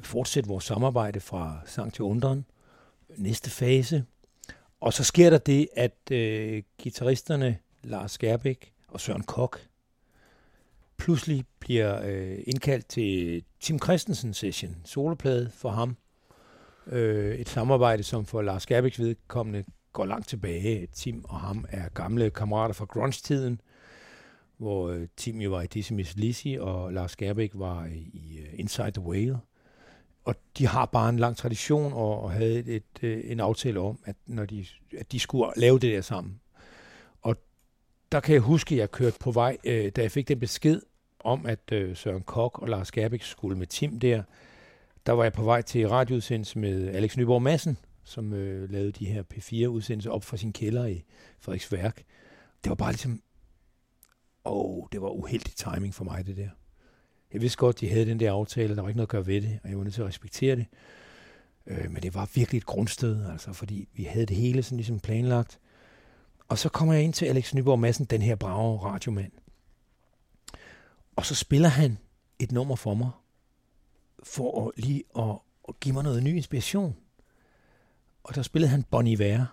Fortsætte 0.00 0.48
vores 0.48 0.64
samarbejde 0.64 1.20
fra 1.20 1.58
sang 1.66 1.94
til 1.94 2.02
undren. 2.02 2.44
Næste 3.16 3.50
fase. 3.50 4.04
Og 4.80 4.92
så 4.92 5.04
sker 5.04 5.30
der 5.30 5.38
det, 5.38 5.68
at 5.76 6.10
øh, 6.10 6.62
gitarristerne 6.78 7.58
Lars 7.82 8.12
Skærbæk 8.12 8.72
og 8.88 9.00
Søren 9.00 9.22
Kok 9.22 9.60
pludselig 10.96 11.44
bliver 11.60 12.00
øh, 12.04 12.38
indkaldt 12.46 12.88
til 12.88 13.44
Tim 13.60 13.78
Christensen 13.78 14.34
session, 14.34 14.76
soloplade 14.84 15.50
for 15.50 15.70
ham. 15.70 15.96
Øh, 16.86 17.34
et 17.34 17.48
samarbejde, 17.48 18.02
som 18.02 18.26
for 18.26 18.42
Lars 18.42 18.62
Skærbæks 18.62 18.98
vedkommende 18.98 19.64
går 19.92 20.06
langt 20.06 20.28
tilbage. 20.28 20.86
Tim 20.92 21.24
og 21.24 21.40
ham 21.40 21.64
er 21.68 21.88
gamle 21.88 22.30
kammerater 22.30 22.74
fra 22.74 22.84
grunge-tiden, 22.84 23.60
hvor 24.56 24.88
øh, 24.88 25.08
Tim 25.16 25.40
jo 25.40 25.50
var 25.50 25.62
i 25.62 25.66
Dizzy 25.66 25.92
Miss 25.92 26.16
Lizzy, 26.16 26.56
og 26.60 26.92
Lars 26.92 27.10
Skærbæk 27.10 27.50
var 27.54 27.86
i, 27.86 28.38
øh, 28.38 28.58
Inside 28.58 28.90
the 28.90 29.02
Whale. 29.02 29.38
Og 30.26 30.34
de 30.58 30.66
har 30.66 30.86
bare 30.86 31.08
en 31.08 31.18
lang 31.18 31.36
tradition 31.36 31.92
og, 31.92 32.22
og 32.22 32.30
havde 32.30 32.58
et, 32.58 32.68
et, 32.68 33.02
øh, 33.02 33.22
en 33.24 33.40
aftale 33.40 33.80
om, 33.80 33.98
at, 34.04 34.16
når 34.26 34.44
de, 34.44 34.66
at 34.98 35.12
de 35.12 35.18
skulle 35.18 35.52
lave 35.56 35.78
det 35.78 35.92
der 35.92 36.00
sammen. 36.00 36.40
Og 37.22 37.36
der 38.12 38.20
kan 38.20 38.32
jeg 38.32 38.42
huske, 38.42 38.74
at 38.74 38.78
jeg 38.78 38.90
kørte 38.90 39.16
på 39.20 39.30
vej, 39.30 39.56
øh, 39.64 39.92
da 39.96 40.02
jeg 40.02 40.10
fik 40.10 40.28
den 40.28 40.40
besked 40.40 40.82
om, 41.20 41.46
at 41.46 41.72
øh, 41.72 41.96
Søren 41.96 42.22
Kok 42.22 42.58
og 42.58 42.68
Lars 42.68 42.92
Gerbæk 42.92 43.22
skulle 43.22 43.58
med 43.58 43.66
Tim 43.66 44.00
der, 44.00 44.22
der 45.06 45.12
var 45.12 45.22
jeg 45.22 45.32
på 45.32 45.42
vej 45.42 45.62
til 45.62 45.88
radioudsendelse 45.88 46.58
med 46.58 46.88
Alex 46.88 47.16
Nyborg 47.16 47.42
Madsen, 47.42 47.78
som 48.04 48.32
øh, 48.32 48.70
lavede 48.70 48.92
de 48.92 49.06
her 49.06 49.22
P4-udsendelser 49.34 50.10
op 50.10 50.24
fra 50.24 50.36
sin 50.36 50.52
kælder 50.52 50.86
i 50.86 51.04
Frederiksværk. 51.40 52.02
Det 52.64 52.70
var 52.70 52.76
bare 52.76 52.92
ligesom, 52.92 53.22
åh, 54.44 54.84
det 54.92 55.02
var 55.02 55.08
uheldig 55.08 55.54
timing 55.56 55.94
for 55.94 56.04
mig, 56.04 56.26
det 56.26 56.36
der. 56.36 56.48
Jeg 57.32 57.40
vidste 57.40 57.58
godt, 57.58 57.80
de 57.80 57.88
havde 57.88 58.06
den 58.06 58.20
der 58.20 58.32
aftale, 58.32 58.76
der 58.76 58.82
var 58.82 58.88
ikke 58.88 58.96
noget 58.96 59.06
at 59.06 59.10
gøre 59.10 59.26
ved 59.26 59.40
det, 59.40 59.58
og 59.62 59.68
jeg 59.68 59.78
var 59.78 59.84
nødt 59.84 59.94
til 59.94 60.02
at 60.02 60.08
respektere 60.08 60.56
det. 60.56 60.66
Øh, 61.66 61.90
men 61.90 62.02
det 62.02 62.14
var 62.14 62.30
virkelig 62.34 62.58
et 62.58 62.66
grundsted, 62.66 63.30
altså, 63.30 63.52
fordi 63.52 63.88
vi 63.92 64.04
havde 64.04 64.26
det 64.26 64.36
hele 64.36 64.62
sådan 64.62 64.76
ligesom 64.76 65.00
planlagt. 65.00 65.58
Og 66.48 66.58
så 66.58 66.68
kommer 66.68 66.94
jeg 66.94 67.02
ind 67.02 67.12
til 67.12 67.26
Alex 67.26 67.54
Nyborg 67.54 67.78
Madsen, 67.78 68.04
den 68.04 68.22
her 68.22 68.34
brave 68.34 68.78
radiomand. 68.78 69.32
Og 71.16 71.26
så 71.26 71.34
spiller 71.34 71.68
han 71.68 71.98
et 72.38 72.52
nummer 72.52 72.76
for 72.76 72.94
mig, 72.94 73.10
for 74.22 74.68
at 74.68 74.84
lige 74.84 75.04
at, 75.18 75.38
at 75.68 75.80
give 75.80 75.92
mig 75.92 76.04
noget 76.04 76.22
ny 76.22 76.36
inspiration. 76.36 76.96
Og 78.24 78.34
der 78.34 78.42
spillede 78.42 78.70
han 78.70 78.82
Bon 78.82 79.06
Iver, 79.06 79.44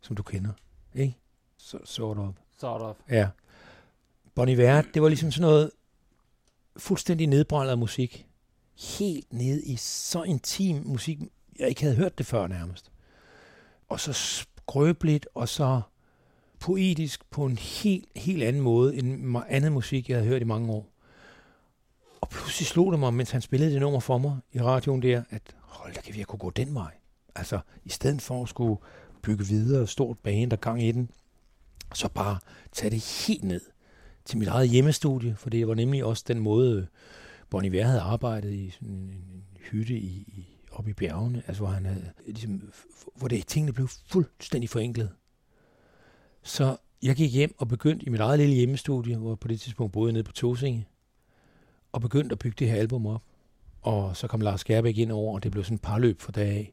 som 0.00 0.16
du 0.16 0.22
kender, 0.22 0.52
ikke? 0.94 1.16
Så, 1.56 1.78
sort 1.84 2.18
of. 2.18 2.34
Sort 2.58 2.82
of. 2.82 2.96
Ja. 3.10 3.28
Bon 4.34 4.48
Iver, 4.48 4.82
det 4.82 5.02
var 5.02 5.08
ligesom 5.08 5.32
sådan 5.32 5.50
noget 5.50 5.70
fuldstændig 6.78 7.26
nedbrændet 7.26 7.78
musik. 7.78 8.26
Helt 8.98 9.32
ned 9.32 9.62
i 9.62 9.76
så 9.76 10.22
intim 10.22 10.82
musik, 10.84 11.18
jeg 11.58 11.68
ikke 11.68 11.82
havde 11.82 11.96
hørt 11.96 12.18
det 12.18 12.26
før 12.26 12.46
nærmest. 12.46 12.92
Og 13.88 14.00
så 14.00 14.12
skrøbeligt, 14.12 15.28
og 15.34 15.48
så 15.48 15.80
poetisk 16.60 17.30
på 17.30 17.46
en 17.46 17.58
helt, 17.58 18.08
helt 18.16 18.42
anden 18.42 18.62
måde 18.62 18.96
end 18.96 19.36
andet 19.48 19.72
musik, 19.72 20.08
jeg 20.08 20.16
havde 20.16 20.28
hørt 20.28 20.42
i 20.42 20.44
mange 20.44 20.72
år. 20.72 20.88
Og 22.20 22.28
pludselig 22.28 22.66
slog 22.66 22.92
det 22.92 23.00
mig, 23.00 23.14
mens 23.14 23.30
han 23.30 23.40
spillede 23.40 23.72
det 23.72 23.80
nummer 23.80 24.00
for 24.00 24.18
mig 24.18 24.38
i 24.52 24.60
radioen 24.60 25.02
der, 25.02 25.22
at 25.30 25.42
hold 25.60 25.94
da, 25.94 26.00
kan 26.00 26.14
vi 26.14 26.22
kunne 26.22 26.38
gå 26.38 26.50
den 26.50 26.74
vej. 26.74 26.94
Altså, 27.34 27.60
i 27.84 27.90
stedet 27.90 28.22
for 28.22 28.42
at 28.42 28.48
skulle 28.48 28.76
bygge 29.22 29.46
videre, 29.46 29.86
stort 29.86 30.18
bane, 30.18 30.50
der 30.50 30.56
gang 30.56 30.82
i 30.82 30.92
den, 30.92 31.10
så 31.94 32.08
bare 32.08 32.38
tage 32.72 32.90
det 32.90 33.26
helt 33.26 33.44
ned 33.44 33.60
til 34.26 34.38
mit 34.38 34.48
eget 34.48 34.68
hjemmestudie, 34.68 35.34
for 35.36 35.50
det 35.50 35.68
var 35.68 35.74
nemlig 35.74 36.04
også 36.04 36.24
den 36.28 36.38
måde, 36.38 36.86
Bon 37.50 37.64
Iver 37.64 37.84
havde 37.84 38.00
arbejdet 38.00 38.52
i 38.52 38.70
sådan 38.70 38.88
en, 38.88 38.98
en 38.98 39.44
hytte 39.70 39.94
i, 39.94 40.24
i, 40.26 40.46
oppe 40.70 40.90
i 40.90 40.94
bjergene, 40.94 41.42
altså 41.46 41.62
hvor, 41.62 41.70
han 41.70 41.86
havde, 41.86 42.10
ligesom, 42.26 42.72
hvor 43.14 43.28
det, 43.28 43.46
tingene 43.46 43.72
blev 43.72 43.88
fuldstændig 43.88 44.70
forenklet. 44.70 45.10
Så 46.42 46.76
jeg 47.02 47.16
gik 47.16 47.32
hjem 47.32 47.54
og 47.58 47.68
begyndte 47.68 48.06
i 48.06 48.08
mit 48.08 48.20
eget 48.20 48.38
lille 48.38 48.54
hjemmestudie, 48.54 49.16
hvor 49.16 49.30
jeg 49.30 49.38
på 49.38 49.48
det 49.48 49.60
tidspunkt 49.60 49.92
boede 49.92 50.12
nede 50.12 50.24
på 50.24 50.32
Tosinge, 50.32 50.88
og 51.92 52.00
begyndte 52.00 52.32
at 52.32 52.38
bygge 52.38 52.56
det 52.58 52.68
her 52.68 52.76
album 52.76 53.06
op. 53.06 53.22
Og 53.82 54.16
så 54.16 54.26
kom 54.26 54.40
Lars 54.40 54.64
Gerbæk 54.64 54.98
ind 54.98 55.12
over, 55.12 55.34
og 55.34 55.42
det 55.42 55.52
blev 55.52 55.64
sådan 55.64 55.74
et 55.74 55.82
parløb 55.82 56.20
for 56.20 56.32
dag 56.32 56.48
af. 56.48 56.72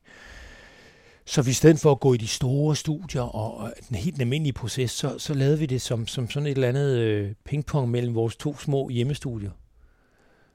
Så 1.25 1.41
vi 1.41 1.49
i 1.49 1.53
stedet 1.53 1.79
for 1.79 1.91
at 1.91 1.99
gå 1.99 2.13
i 2.13 2.17
de 2.17 2.27
store 2.27 2.75
studier 2.75 3.21
og 3.21 3.73
den 3.89 3.95
helt 3.95 4.21
almindelige 4.21 4.53
proces, 4.53 4.91
så, 4.91 5.19
så 5.19 5.33
lavede 5.33 5.59
vi 5.59 5.65
det 5.65 5.81
som, 5.81 6.07
som 6.07 6.29
sådan 6.29 6.47
et 6.47 6.51
eller 6.51 6.69
andet 6.69 6.97
øh, 6.97 7.33
pingpong 7.45 7.91
mellem 7.91 8.15
vores 8.15 8.35
to 8.35 8.57
små 8.57 8.89
hjemmestudier. 8.89 9.51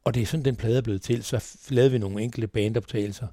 Og 0.05 0.15
det 0.15 0.23
er 0.23 0.27
sådan, 0.27 0.45
den 0.45 0.57
plade 0.57 0.77
er 0.77 0.83
blevet 0.83 1.03
til. 1.03 1.25
Så 1.25 1.59
lavede 1.69 1.93
vi 1.93 1.99
nogle 1.99 2.23
enkelte 2.23 2.47
bandoptagelser. 2.47 3.27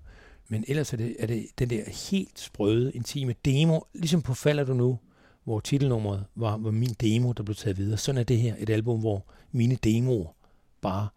Men 0.49 0.65
ellers 0.67 0.93
er 0.93 0.97
det, 0.97 1.15
er 1.19 1.27
det 1.27 1.47
den 1.59 1.69
der 1.69 1.83
helt 2.11 2.39
sprøde, 2.39 2.91
intime 2.91 3.35
demo, 3.45 3.79
ligesom 3.93 4.21
på 4.21 4.33
Falder 4.33 4.63
du 4.63 4.73
nu, 4.73 4.99
hvor 5.43 5.59
titelnummeret 5.59 6.25
var, 6.35 6.57
var 6.57 6.71
min 6.71 6.93
demo, 6.93 7.31
der 7.31 7.43
blev 7.43 7.55
taget 7.55 7.77
videre. 7.77 7.97
Sådan 7.97 8.19
er 8.19 8.23
det 8.23 8.37
her 8.37 8.55
et 8.59 8.69
album, 8.69 8.99
hvor 8.99 9.25
mine 9.51 9.75
demoer 9.75 10.35
bare 10.81 11.07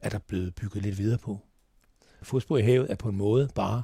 er 0.00 0.08
der 0.08 0.18
blevet 0.18 0.54
bygget 0.54 0.82
lidt 0.82 0.98
videre 0.98 1.18
på. 1.18 1.40
Fodspor 2.22 2.58
i 2.58 2.62
havet 2.62 2.90
er 2.90 2.94
på 2.94 3.08
en 3.08 3.16
måde 3.16 3.48
bare 3.54 3.82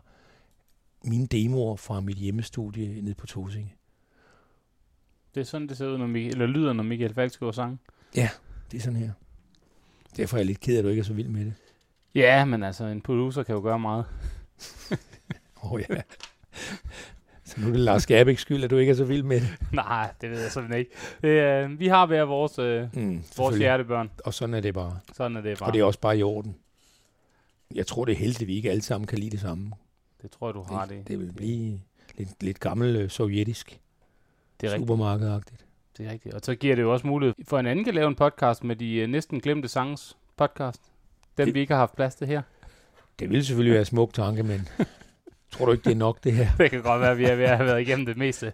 mine 1.05 1.27
demoer 1.27 1.77
fra 1.77 2.01
mit 2.01 2.17
hjemmestudie 2.17 3.03
nede 3.03 3.15
på 3.15 3.27
Tosinge. 3.27 3.75
Det 5.35 5.41
er 5.41 5.45
sådan, 5.45 5.69
det 5.69 5.77
ser 5.77 5.87
ud, 5.87 5.99
når 5.99 6.07
Michael, 6.07 6.33
eller 6.33 6.47
lyder, 6.47 6.73
når 6.73 6.83
Michael 6.83 7.15
Falk 7.15 7.33
skriver 7.33 7.53
sang? 7.53 7.81
Ja, 8.17 8.29
det 8.71 8.79
er 8.79 8.83
sådan 8.83 8.99
her. 8.99 9.11
Derfor 10.17 10.37
er 10.37 10.39
jeg 10.39 10.47
lidt 10.47 10.61
ked 10.61 10.75
af, 10.75 10.79
at 10.79 10.85
du 10.85 10.89
ikke 10.89 11.01
er 11.01 11.05
så 11.05 11.13
vild 11.13 11.29
med 11.29 11.45
det. 11.45 11.55
Ja, 12.15 12.45
men 12.45 12.63
altså, 12.63 12.85
en 12.85 13.01
producer 13.01 13.43
kan 13.43 13.55
jo 13.55 13.61
gøre 13.61 13.79
meget. 13.79 14.05
Åh 15.63 15.73
oh, 15.73 15.81
ja. 15.91 16.01
Så 17.45 17.61
nu 17.61 17.67
er 17.67 17.71
det 17.71 17.81
Lars 17.81 18.07
Gerbæks 18.07 18.43
skyld, 18.43 18.65
at 18.65 18.71
du 18.71 18.77
ikke 18.77 18.91
er 18.91 18.97
så 18.97 19.05
vild 19.05 19.23
med 19.23 19.41
det. 19.41 19.49
Nej, 19.73 20.13
det 20.21 20.31
ved 20.31 20.41
jeg 20.41 20.51
sådan 20.51 20.75
ikke. 20.75 20.91
Det, 21.23 21.29
øh, 21.29 21.81
vi 21.81 21.87
har 21.87 22.07
hver 22.07 22.23
vores, 22.23 22.59
øh, 22.59 22.97
mm, 22.97 23.23
vores 23.37 23.57
hjertebørn. 23.57 24.11
Og 24.25 24.35
sådan 24.35 24.55
er 24.55 24.61
det 24.61 24.75
bare. 24.75 24.99
Sådan 25.13 25.37
er 25.37 25.41
det 25.41 25.59
bare. 25.59 25.69
Og 25.69 25.73
det 25.73 25.81
er 25.81 25.85
også 25.85 26.01
bare 26.01 26.19
i 26.19 26.23
orden. 26.23 26.57
Jeg 27.75 27.87
tror, 27.87 28.05
det 28.05 28.13
er 28.13 28.17
heldigt, 28.17 28.43
at 28.43 28.49
vi 28.49 28.55
ikke 28.55 28.71
alle 28.71 28.83
sammen 28.83 29.07
kan 29.07 29.19
lide 29.19 29.31
det 29.31 29.41
samme. 29.41 29.73
Det 30.23 30.31
tror 30.31 30.49
jeg, 30.49 30.55
du 30.55 30.63
har 30.63 30.87
det. 30.87 30.99
Det, 30.99 31.09
det 31.09 31.19
vil 31.19 31.33
blive 31.33 31.81
lidt, 32.19 32.43
lidt 32.43 32.61
gammel 32.61 32.97
øh, 32.97 33.11
sovjetisk. 33.11 33.81
Det 34.61 34.73
er 34.73 34.79
Supermarkedagtigt. 34.79 35.67
Det 35.99 36.07
er 36.07 36.11
rigtigt. 36.11 36.35
Og 36.35 36.41
så 36.43 36.55
giver 36.55 36.75
det 36.75 36.83
jo 36.83 36.93
også 36.93 37.07
mulighed 37.07 37.35
for 37.49 37.59
en 37.59 37.67
anden 37.67 37.85
kan 37.85 37.95
lave 37.95 38.09
en 38.09 38.15
podcast 38.15 38.65
med 38.65 38.77
de 38.77 39.05
uh, 39.05 39.11
næsten 39.11 39.41
glemte 39.41 39.69
sangs 39.69 40.17
podcast. 40.37 40.83
Den 41.37 41.47
det, 41.47 41.55
vi 41.55 41.61
ikke 41.61 41.73
har 41.73 41.81
haft 41.81 41.97
plads 41.97 42.15
til 42.15 42.27
her. 42.27 42.43
Det 43.19 43.31
ville 43.31 43.45
selvfølgelig 43.45 43.75
være 43.75 43.85
smuk 43.85 44.15
tanke, 44.15 44.43
men 44.43 44.69
tror 45.53 45.67
du 45.67 45.73
ikke, 45.73 45.85
det 45.85 45.93
er 45.93 45.97
nok 45.97 46.25
det 46.25 46.33
her? 46.33 46.49
det 46.59 46.71
kan 46.71 46.83
godt 46.83 47.01
være, 47.01 47.11
at 47.11 47.19
vi 47.19 47.25
er 47.25 47.35
ved 47.35 47.45
at 47.45 47.57
have 47.57 47.67
været 47.67 47.81
igennem 47.81 48.07
det 48.07 48.17
meste. 48.17 48.53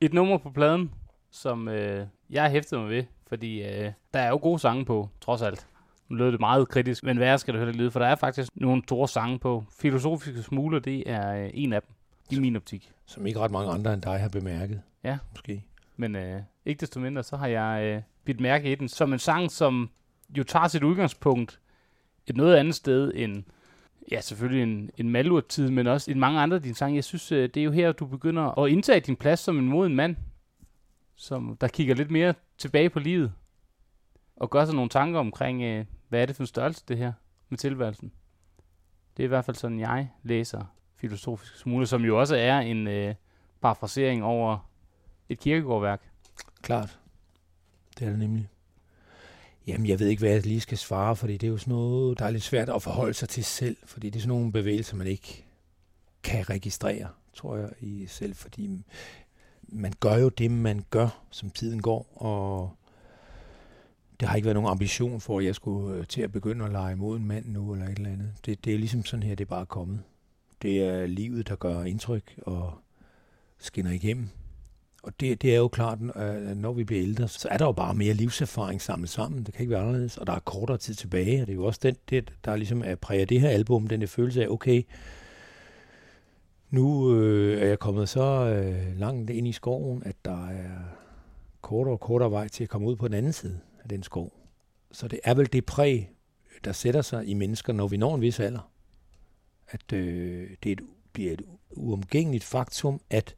Et 0.00 0.12
nummer 0.12 0.38
på 0.38 0.50
pladen, 0.50 0.90
som 1.30 1.68
øh, 1.68 2.06
jeg 2.30 2.42
har 2.42 2.50
hæftet 2.50 2.78
mig 2.78 2.88
ved, 2.88 3.04
fordi 3.26 3.62
øh, 3.62 3.92
der 4.14 4.20
er 4.20 4.28
jo 4.28 4.38
gode 4.42 4.58
sange 4.58 4.84
på, 4.84 5.08
trods 5.20 5.42
alt. 5.42 5.66
Nu 6.12 6.16
lød 6.18 6.32
det 6.32 6.40
meget 6.40 6.68
kritisk, 6.68 7.04
men 7.04 7.20
værre 7.20 7.38
skal 7.38 7.54
det 7.54 7.60
heller 7.60 7.74
lyde, 7.74 7.90
for 7.90 8.00
der 8.00 8.06
er 8.06 8.14
faktisk 8.14 8.50
nogle 8.54 8.82
store 8.82 9.08
sange 9.08 9.38
på. 9.38 9.64
Filosofiske 9.80 10.42
Smuler, 10.42 10.78
det 10.78 11.10
er 11.10 11.44
øh, 11.44 11.50
en 11.54 11.72
af 11.72 11.82
dem, 11.82 11.90
i 12.30 12.40
min 12.40 12.56
optik. 12.56 12.92
Som 13.06 13.26
ikke 13.26 13.40
ret 13.40 13.50
mange 13.50 13.72
andre 13.72 13.94
end 13.94 14.02
dig 14.02 14.20
har 14.20 14.28
bemærket. 14.28 14.82
Ja. 15.04 15.18
Måske. 15.30 15.64
Men 15.96 16.16
øh, 16.16 16.40
ikke 16.66 16.80
desto 16.80 17.00
mindre, 17.00 17.22
så 17.22 17.36
har 17.36 17.46
jeg 17.46 17.84
øh, 17.84 18.02
bidt 18.24 18.40
mærke 18.40 18.72
i 18.72 18.74
den 18.74 18.88
som 18.88 19.12
en 19.12 19.18
sang, 19.18 19.50
som 19.50 19.90
jo 20.38 20.44
tager 20.44 20.68
sit 20.68 20.82
udgangspunkt 20.82 21.60
et 22.26 22.36
noget 22.36 22.56
andet 22.56 22.74
sted 22.74 23.12
end, 23.14 23.44
ja, 24.10 24.20
selvfølgelig 24.20 24.62
en, 24.62 24.90
en 24.96 25.10
malurt-tid, 25.10 25.70
men 25.70 25.86
også 25.86 26.10
i 26.10 26.14
mange 26.14 26.40
andre 26.40 26.56
af 26.56 26.62
dine 26.62 26.74
sange. 26.74 26.96
Jeg 26.96 27.04
synes, 27.04 27.32
øh, 27.32 27.48
det 27.54 27.60
er 27.60 27.64
jo 27.64 27.70
her, 27.70 27.92
du 27.92 28.06
begynder 28.06 28.58
at 28.58 28.70
indtage 28.70 29.00
din 29.00 29.16
plads 29.16 29.40
som 29.40 29.58
en 29.58 29.68
moden 29.68 29.96
mand, 29.96 30.16
som 31.16 31.56
der 31.60 31.68
kigger 31.68 31.94
lidt 31.94 32.10
mere 32.10 32.34
tilbage 32.58 32.90
på 32.90 32.98
livet, 32.98 33.32
og 34.36 34.50
gør 34.50 34.64
sig 34.64 34.74
nogle 34.74 34.90
tanker 34.90 35.20
omkring, 35.20 35.62
øh, 35.62 35.84
hvad 36.12 36.22
er 36.22 36.26
det 36.26 36.36
for 36.36 36.42
en 36.42 36.46
størrelse, 36.46 36.84
det 36.88 36.98
her 36.98 37.12
med 37.48 37.58
tilværelsen. 37.58 38.12
Det 39.16 39.22
er 39.22 39.24
i 39.24 39.28
hvert 39.28 39.44
fald 39.44 39.56
sådan, 39.56 39.80
jeg 39.80 40.08
læser 40.22 40.64
filosofisk 40.96 41.56
smule, 41.56 41.86
som 41.86 42.04
jo 42.04 42.20
også 42.20 42.36
er 42.36 42.58
en 42.58 42.86
øh, 42.86 43.14
parafrasering 43.60 44.24
over 44.24 44.70
et 45.28 45.38
kirkegårdværk. 45.38 46.10
Klart. 46.62 46.98
Det 47.98 48.06
er 48.06 48.10
det 48.10 48.18
nemlig. 48.18 48.48
Jamen, 49.66 49.86
jeg 49.86 49.98
ved 49.98 50.08
ikke, 50.08 50.20
hvad 50.20 50.30
jeg 50.30 50.46
lige 50.46 50.60
skal 50.60 50.78
svare, 50.78 51.16
fordi 51.16 51.32
det 51.32 51.46
er 51.46 51.50
jo 51.50 51.58
sådan 51.58 51.72
noget, 51.72 52.18
der 52.18 52.24
er 52.24 52.30
lidt 52.30 52.42
svært 52.42 52.68
at 52.68 52.82
forholde 52.82 53.14
sig 53.14 53.28
til 53.28 53.44
selv, 53.44 53.76
fordi 53.84 54.10
det 54.10 54.18
er 54.18 54.20
sådan 54.20 54.36
nogle 54.36 54.52
bevægelser, 54.52 54.96
man 54.96 55.06
ikke 55.06 55.44
kan 56.22 56.50
registrere, 56.50 57.08
tror 57.34 57.56
jeg, 57.56 57.70
i 57.80 58.06
selv, 58.06 58.34
fordi 58.34 58.84
man 59.62 59.92
gør 60.00 60.16
jo 60.16 60.28
det, 60.28 60.50
man 60.50 60.84
gør, 60.90 61.22
som 61.30 61.50
tiden 61.50 61.82
går, 61.82 62.12
og 62.16 62.76
det 64.22 64.28
har 64.28 64.36
ikke 64.36 64.46
været 64.46 64.56
nogen 64.56 64.70
ambition 64.70 65.20
for, 65.20 65.38
at 65.38 65.44
jeg 65.44 65.54
skulle 65.54 65.96
øh, 65.96 66.06
til 66.06 66.22
at 66.22 66.32
begynde 66.32 66.64
at 66.64 66.72
lege 66.72 66.96
mod 66.96 67.16
en 67.16 67.26
mand 67.26 67.46
nu, 67.46 67.72
eller 67.72 67.86
et 67.86 67.96
eller 67.96 68.10
andet. 68.10 68.32
Det, 68.46 68.64
det 68.64 68.74
er 68.74 68.78
ligesom 68.78 69.04
sådan 69.04 69.22
her, 69.22 69.34
det 69.34 69.44
er 69.44 69.48
bare 69.48 69.66
kommet. 69.66 70.00
Det 70.62 70.84
er 70.84 71.06
livet, 71.06 71.48
der 71.48 71.56
gør 71.56 71.82
indtryk 71.82 72.38
og 72.42 72.72
skinner 73.58 73.90
igennem. 73.90 74.28
Og 75.02 75.20
det, 75.20 75.42
det 75.42 75.52
er 75.54 75.58
jo 75.58 75.68
klart, 75.68 75.98
at 76.14 76.36
øh, 76.36 76.56
når 76.56 76.72
vi 76.72 76.84
bliver 76.84 77.02
ældre, 77.02 77.28
så 77.28 77.48
er 77.50 77.58
der 77.58 77.64
jo 77.64 77.72
bare 77.72 77.94
mere 77.94 78.14
livserfaring 78.14 78.82
samlet 78.82 79.10
sammen. 79.10 79.44
Det 79.44 79.54
kan 79.54 79.62
ikke 79.62 79.70
være 79.70 79.80
anderledes. 79.80 80.18
Og 80.18 80.26
der 80.26 80.32
er 80.32 80.38
kortere 80.38 80.78
tid 80.78 80.94
tilbage, 80.94 81.42
og 81.42 81.46
det 81.46 81.52
er 81.52 81.56
jo 81.56 81.64
også 81.64 81.80
den, 81.82 81.96
det, 82.10 82.32
der 82.44 82.56
ligesom 82.56 82.82
er 82.86 82.94
præget 82.94 83.28
det 83.28 83.40
her 83.40 83.48
album, 83.48 83.86
den 83.86 84.00
der 84.00 84.06
følelse 84.06 84.42
af, 84.44 84.48
okay, 84.48 84.82
Nu 86.70 87.16
øh, 87.16 87.62
er 87.62 87.66
jeg 87.66 87.78
kommet 87.78 88.08
så 88.08 88.22
øh, 88.22 88.98
langt 88.98 89.30
ind 89.30 89.48
i 89.48 89.52
skoven, 89.52 90.02
at 90.06 90.16
der 90.24 90.48
er 90.48 90.78
kortere 91.60 91.94
og 91.94 92.00
kortere 92.00 92.30
vej 92.30 92.48
til 92.48 92.64
at 92.64 92.70
komme 92.70 92.88
ud 92.88 92.96
på 92.96 93.08
den 93.08 93.14
anden 93.14 93.32
side 93.32 93.60
af 93.82 93.88
den 93.88 94.02
skov. 94.02 94.32
Så 94.92 95.08
det 95.08 95.20
er 95.24 95.34
vel 95.34 95.52
det 95.52 95.64
præg, 95.64 96.10
der 96.64 96.72
sætter 96.72 97.02
sig 97.02 97.26
i 97.26 97.34
mennesker, 97.34 97.72
når 97.72 97.88
vi 97.88 97.96
når 97.96 98.14
en 98.14 98.20
vis 98.20 98.40
alder. 98.40 98.70
At 99.68 99.92
øh, 99.92 100.50
det 100.62 100.68
er 100.68 100.72
et, 100.72 100.80
bliver 101.12 101.32
et 101.32 101.42
uomgængeligt 101.70 102.44
faktum, 102.44 103.00
at 103.10 103.34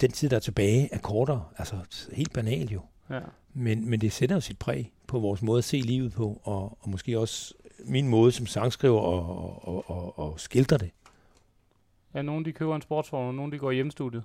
den 0.00 0.12
tid, 0.12 0.28
der 0.28 0.36
er 0.36 0.40
tilbage, 0.40 0.88
er 0.92 0.98
kortere. 0.98 1.44
Altså 1.58 1.76
helt 2.12 2.32
banalt 2.32 2.72
jo. 2.72 2.80
Ja. 3.10 3.20
Men, 3.54 3.90
men 3.90 4.00
det 4.00 4.12
sætter 4.12 4.36
jo 4.36 4.40
sit 4.40 4.58
præg 4.58 4.92
på 5.06 5.18
vores 5.18 5.42
måde 5.42 5.58
at 5.58 5.64
se 5.64 5.76
livet 5.76 6.12
på, 6.12 6.40
og, 6.44 6.78
og 6.80 6.90
måske 6.90 7.18
også 7.18 7.54
min 7.84 8.08
måde 8.08 8.32
som 8.32 8.46
sangskriver 8.46 9.00
og, 9.00 9.68
og, 9.68 9.90
og, 9.90 10.18
og 10.18 10.40
skildre 10.40 10.78
det. 10.78 10.90
Ja, 12.14 12.22
nogle 12.22 12.44
de 12.44 12.52
køber 12.52 12.76
en 12.76 12.82
sportsvogn, 12.82 13.28
og 13.28 13.34
nogle 13.34 13.52
de 13.52 13.58
går 13.58 13.70
i 13.70 13.74
hjemmestudiet. 13.74 14.22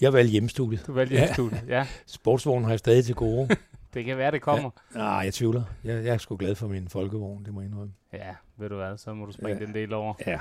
Jeg 0.00 0.12
valgte 0.12 0.30
hjemmestudiet. 0.30 0.86
Du 0.86 0.92
valgte 0.92 1.16
hjemmestudiet, 1.16 1.64
ja. 1.68 1.86
Sportsvognen 2.06 2.64
har 2.64 2.72
jeg 2.72 2.78
stadig 2.78 3.04
til 3.04 3.14
gode. 3.14 3.48
det 3.94 4.04
kan 4.04 4.16
være, 4.18 4.30
det 4.30 4.42
kommer. 4.42 4.70
Ja. 4.94 4.98
Nej, 4.98 5.08
jeg 5.08 5.34
tvivler. 5.34 5.62
Jeg, 5.84 6.04
jeg 6.04 6.14
er 6.14 6.18
sgu 6.18 6.36
glad 6.36 6.54
for 6.54 6.68
min 6.68 6.88
folkevogn, 6.88 7.44
det 7.44 7.54
må 7.54 7.60
jeg 7.60 7.68
indrømme. 7.70 7.92
Ja, 8.12 8.34
ved 8.56 8.68
du 8.68 8.76
hvad, 8.76 8.98
så 8.98 9.14
må 9.14 9.26
du 9.26 9.32
springe 9.32 9.60
Ja. 9.60 9.66
den 9.66 9.74
del 9.74 9.92
over. 9.94 10.14
Ja. 10.26 10.40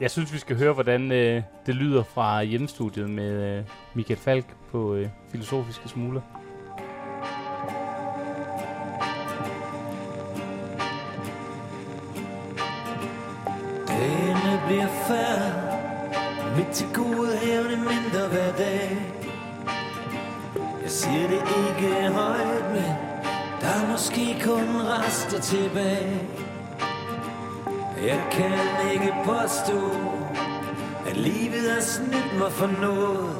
Jeg 0.00 0.10
synes, 0.10 0.32
vi 0.32 0.38
skal 0.38 0.56
høre, 0.56 0.72
hvordan 0.72 1.12
øh, 1.12 1.42
det 1.66 1.74
lyder 1.74 2.02
fra 2.02 2.42
hjemmestudiet 2.42 3.10
med 3.10 3.58
øh, 3.58 3.64
Michael 3.94 4.18
Falk 4.20 4.56
på 4.70 4.94
øh, 4.94 5.08
Filosofiske 5.28 5.88
Smuler. 5.88 6.20
Dagene 13.88 14.60
bliver 14.66 14.86
færre 15.08 15.72
Mit 16.56 16.66
til 16.66 16.86
gode 16.94 17.36
siger 21.02 21.28
det 21.28 21.42
ikke 21.66 22.08
højt, 22.08 22.70
men 22.72 22.92
Der 23.60 23.68
er 23.68 23.90
måske 23.90 24.40
kun 24.44 24.68
rester 24.92 25.40
tilbage. 25.40 26.20
Jeg 28.02 28.20
kan 28.30 28.92
ikke 28.92 29.14
påstå 29.24 29.80
At 31.06 31.16
livet 31.16 31.70
har 31.74 31.80
snydt 31.80 32.38
mig 32.38 32.52
for 32.52 32.70
noget. 32.80 33.36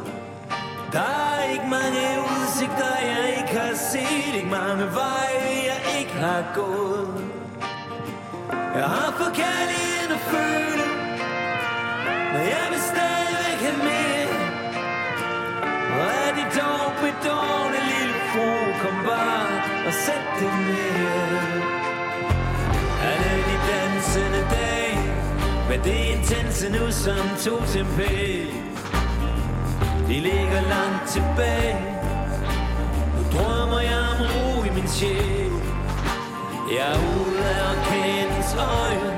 Der 0.92 1.00
er 1.00 1.52
ikke 1.52 1.68
mange 1.70 2.02
udsigter, 2.30 2.94
jeg 3.02 3.34
ikke 3.38 3.58
har 3.58 3.74
set 3.74 4.34
Ikke 4.34 4.48
mange 4.48 4.84
veje, 4.84 5.54
jeg 5.70 6.00
ikke 6.00 6.12
har 6.12 6.44
gået. 6.54 7.24
Jeg 8.74 8.84
har 8.84 9.12
for 9.18 9.30
kærligheden 9.34 10.12
at 10.12 10.20
føle 10.20 10.82
når 12.32 12.38
jeg 12.38 12.66
vil 12.70 12.80
dog 16.56 16.92
bedående 17.02 17.80
lille 17.90 18.18
fru 18.30 18.48
Kom 18.82 18.96
bare 19.06 19.52
og 19.86 19.92
sæt 20.04 20.26
dig 20.40 20.54
ned. 20.68 21.62
Alle 23.10 23.34
de 23.48 23.56
dansende 23.70 24.42
dage 24.56 24.98
Med 25.68 25.78
det 25.86 26.00
intense 26.16 26.66
nu 26.76 26.90
som 26.90 27.24
to 27.44 27.54
tempel. 27.72 28.46
De 30.08 30.16
ligger 30.28 30.60
langt 30.74 31.04
tilbage. 31.08 31.76
Nu 33.14 33.22
drømmer 33.34 33.80
jeg 33.80 34.00
om 34.12 34.20
ro 34.32 34.64
i 34.64 34.70
min 34.74 34.88
sjæl. 34.88 35.52
Jeg 36.74 36.86
er 36.94 36.98
ude 37.14 37.44
af 37.54 37.60
orkanens 37.72 38.54
øje 38.54 39.12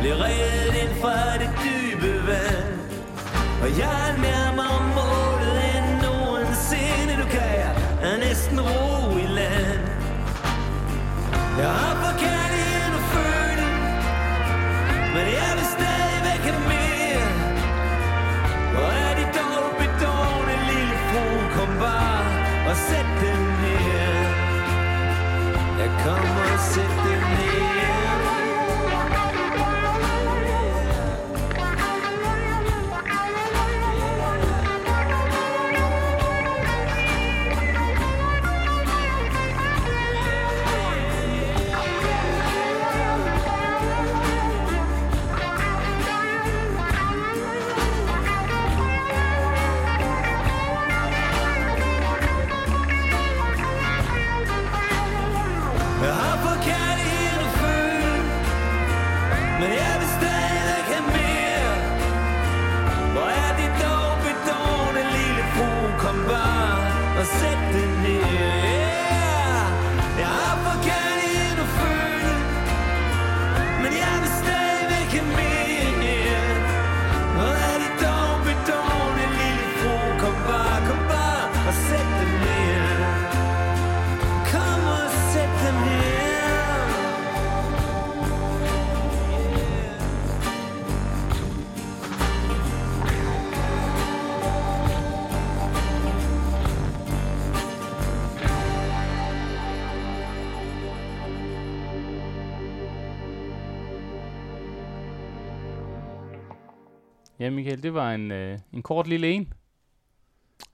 Bliver 0.00 0.24
reddet 0.24 0.74
ind 0.82 1.00
fra 1.02 1.38
det 1.38 1.50
dybe 1.64 2.26
vand. 2.26 2.70
Og 3.62 3.78
jeg 3.78 4.08
er 4.08 4.22
nærmere 4.22 4.39
målet 4.39 4.39
Jeg 11.58 11.70
har 11.80 11.94
for 12.02 12.12
kærligheden 12.24 12.94
at 13.00 13.04
føle 13.14 13.66
Men 15.14 15.24
jeg 15.38 15.50
vil 15.58 15.68
stadigvæk 15.76 16.42
have 16.48 16.62
mere. 16.72 17.28
Hvor 18.72 18.90
er 19.06 19.12
de 19.20 19.26
dog 19.38 19.66
bedårende 19.80 20.56
lille 20.70 20.96
fru 21.08 21.24
Kom 21.56 21.70
bare 21.84 22.22
og 22.70 22.76
sæt 22.86 23.08
den 23.22 23.40
ned 23.62 24.18
Jeg 25.80 25.90
kommer 26.04 26.44
og 26.54 26.60
sæt 26.72 26.99
Ja, 107.40 107.50
Michael, 107.50 107.82
det 107.82 107.94
var 107.94 108.12
en, 108.12 108.30
øh, 108.30 108.58
en 108.72 108.82
kort 108.82 109.06
lille 109.06 109.28
en. 109.28 109.52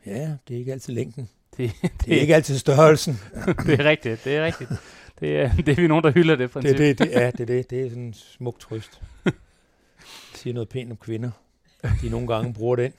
Ja, 0.06 0.36
det 0.48 0.54
er 0.54 0.58
ikke 0.58 0.72
altid 0.72 0.94
længden. 0.94 1.28
Det, 1.56 1.72
Det 2.04 2.16
er 2.16 2.20
ikke 2.20 2.34
altid 2.34 2.58
størrelsen. 2.58 3.14
det 3.66 3.80
er 3.80 3.84
rigtigt, 3.84 4.24
det 4.24 4.36
er 4.36 4.44
rigtigt. 4.44 4.70
Det 5.20 5.40
er, 5.40 5.52
det 5.66 5.68
er 5.68 5.76
vi 5.76 5.86
nogen, 5.86 6.04
der 6.04 6.10
hylder 6.10 6.36
det 6.36 6.42
Det, 6.42 6.50
princip. 6.50 6.78
det, 6.78 6.98
det, 6.98 7.10
ja, 7.10 7.30
det 7.30 7.40
er 7.40 7.46
det. 7.46 7.70
Det 7.70 7.80
er 7.82 7.88
sådan 7.88 8.02
en 8.04 8.14
smuk 8.14 8.58
trøst. 8.58 9.02
Siger 10.34 10.54
noget 10.54 10.68
pænt 10.68 10.90
om 10.90 10.96
kvinder. 10.96 11.30
De 12.02 12.08
nogle 12.08 12.26
gange 12.26 12.54
bruger 12.54 12.76
den. 12.76 12.92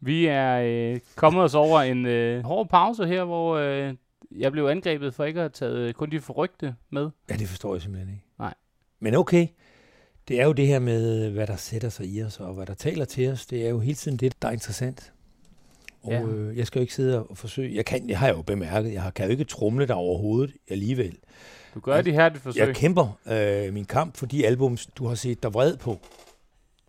Vi 0.00 0.26
er 0.26 0.60
øh, 0.64 1.00
kommet 1.16 1.42
os 1.42 1.54
over 1.54 1.80
en 1.80 2.06
øh, 2.06 2.44
hård 2.44 2.68
pause 2.68 3.06
her, 3.06 3.24
hvor 3.24 3.56
øh, 3.56 3.94
jeg 4.30 4.52
blev 4.52 4.64
angrebet 4.66 5.14
for 5.14 5.24
ikke 5.24 5.40
at 5.40 5.42
have 5.42 5.50
taget 5.50 5.76
øh, 5.76 5.94
kun 5.94 6.10
de 6.10 6.20
forrygte 6.20 6.74
med. 6.90 7.10
Ja, 7.30 7.36
det 7.36 7.48
forstår 7.48 7.74
jeg 7.74 7.82
simpelthen 7.82 8.10
ikke. 8.14 8.24
Nej. 8.38 8.54
Men 9.00 9.14
okay, 9.14 9.46
det 10.28 10.40
er 10.40 10.44
jo 10.44 10.52
det 10.52 10.66
her 10.66 10.78
med, 10.78 11.30
hvad 11.30 11.46
der 11.46 11.56
sætter 11.56 11.88
sig 11.88 12.06
i 12.06 12.22
os, 12.22 12.40
og 12.40 12.54
hvad 12.54 12.66
der 12.66 12.74
taler 12.74 13.04
til 13.04 13.30
os. 13.32 13.46
Det 13.46 13.64
er 13.66 13.68
jo 13.70 13.80
hele 13.80 13.94
tiden 13.94 14.16
det, 14.16 14.42
der 14.42 14.48
er 14.48 14.52
interessant. 14.52 15.12
Og 16.02 16.12
Ja. 16.12 16.22
øh, 16.22 16.56
jeg 16.58 16.66
skal 16.66 16.78
jo 16.78 16.80
ikke 16.80 16.94
sidde 16.94 17.22
og 17.26 17.38
forsøge. 17.38 17.74
Jeg, 17.76 17.84
kan, 17.84 18.08
jeg 18.08 18.18
har 18.18 18.28
jo 18.28 18.42
bemærket, 18.42 18.92
jeg 18.92 19.02
har- 19.02 19.10
kan 19.10 19.24
jo 19.24 19.30
ikke 19.30 19.44
trumle 19.44 19.86
der 19.86 19.94
overhovedet 19.94 20.54
alligevel. 20.68 21.16
Du 21.74 21.80
gør 21.80 22.02
det 22.02 22.12
her, 22.12 22.28
det 22.28 22.40
forsøg. 22.40 22.66
Jeg 22.66 22.76
kæmper 22.76 23.18
øh, 23.26 23.72
min 23.74 23.84
kamp 23.84 24.16
for 24.16 24.26
de 24.26 24.46
albums, 24.46 24.86
du 24.86 25.06
har 25.06 25.14
set 25.14 25.42
dig 25.42 25.54
vred 25.54 25.76
på. 25.76 25.98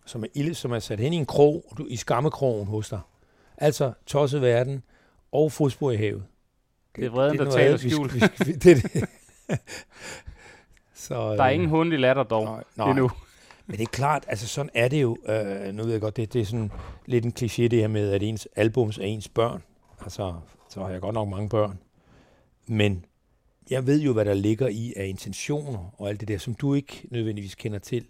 Som 0.05 0.23
er, 0.23 0.27
ille, 0.33 0.55
som 0.55 0.71
er 0.71 0.79
sat 0.79 0.99
hen 0.99 1.13
i 1.13 1.15
en 1.15 1.25
krog, 1.25 1.65
du, 1.77 1.85
i 1.89 1.95
skammekrogen 1.95 2.67
hos 2.67 2.89
dig. 2.89 2.99
Altså 3.57 3.93
Tosset 4.05 4.41
Verden 4.41 4.83
og 5.31 5.51
Fodspor 5.51 5.91
i 5.91 5.95
havet. 5.95 6.23
Det 6.95 7.05
er 7.05 7.09
vreden, 7.09 7.37
der 7.37 7.43
noget 7.43 7.55
taler 7.57 7.67
andet, 7.73 7.83
vi 7.83 7.89
skal- 7.89 8.09
skjult. 8.09 8.47
vi 8.47 8.53
det, 8.73 8.93
det. 8.93 9.03
Så, 10.93 11.15
Der 11.15 11.43
er 11.43 11.47
øh, 11.47 11.53
ingen 11.53 11.69
hund 11.69 11.93
i 11.93 11.97
latter 11.97 12.23
dog 12.23 12.63
Nej, 12.77 12.89
endnu. 12.89 13.11
Men 13.67 13.77
det 13.77 13.83
er 13.83 13.91
klart, 13.91 14.25
altså 14.27 14.47
sådan 14.47 14.69
er 14.73 14.87
det 14.87 15.01
jo. 15.01 15.17
Øh, 15.27 15.73
nu 15.73 15.83
ved 15.83 15.91
jeg 15.91 16.01
godt, 16.01 16.17
det, 16.17 16.33
det 16.33 16.41
er 16.41 16.45
sådan 16.45 16.71
lidt 17.05 17.25
en 17.25 17.33
kliché 17.39 17.61
det 17.61 17.79
her 17.79 17.87
med, 17.87 18.11
at 18.11 18.23
ens 18.23 18.47
albums 18.55 18.97
er 18.97 19.03
ens 19.03 19.29
børn. 19.29 19.63
Altså, 20.01 20.35
så 20.69 20.81
har 20.81 20.89
jeg 20.89 21.01
godt 21.01 21.13
nok 21.13 21.29
mange 21.29 21.49
børn. 21.49 21.79
Men 22.67 23.05
jeg 23.69 23.87
ved 23.87 24.01
jo, 24.01 24.13
hvad 24.13 24.25
der 24.25 24.33
ligger 24.33 24.67
i 24.67 24.93
af 24.95 25.07
intentioner 25.07 25.93
og 25.97 26.09
alt 26.09 26.19
det 26.19 26.27
der, 26.27 26.37
som 26.37 26.53
du 26.53 26.73
ikke 26.73 27.07
nødvendigvis 27.11 27.55
kender 27.55 27.79
til. 27.79 28.05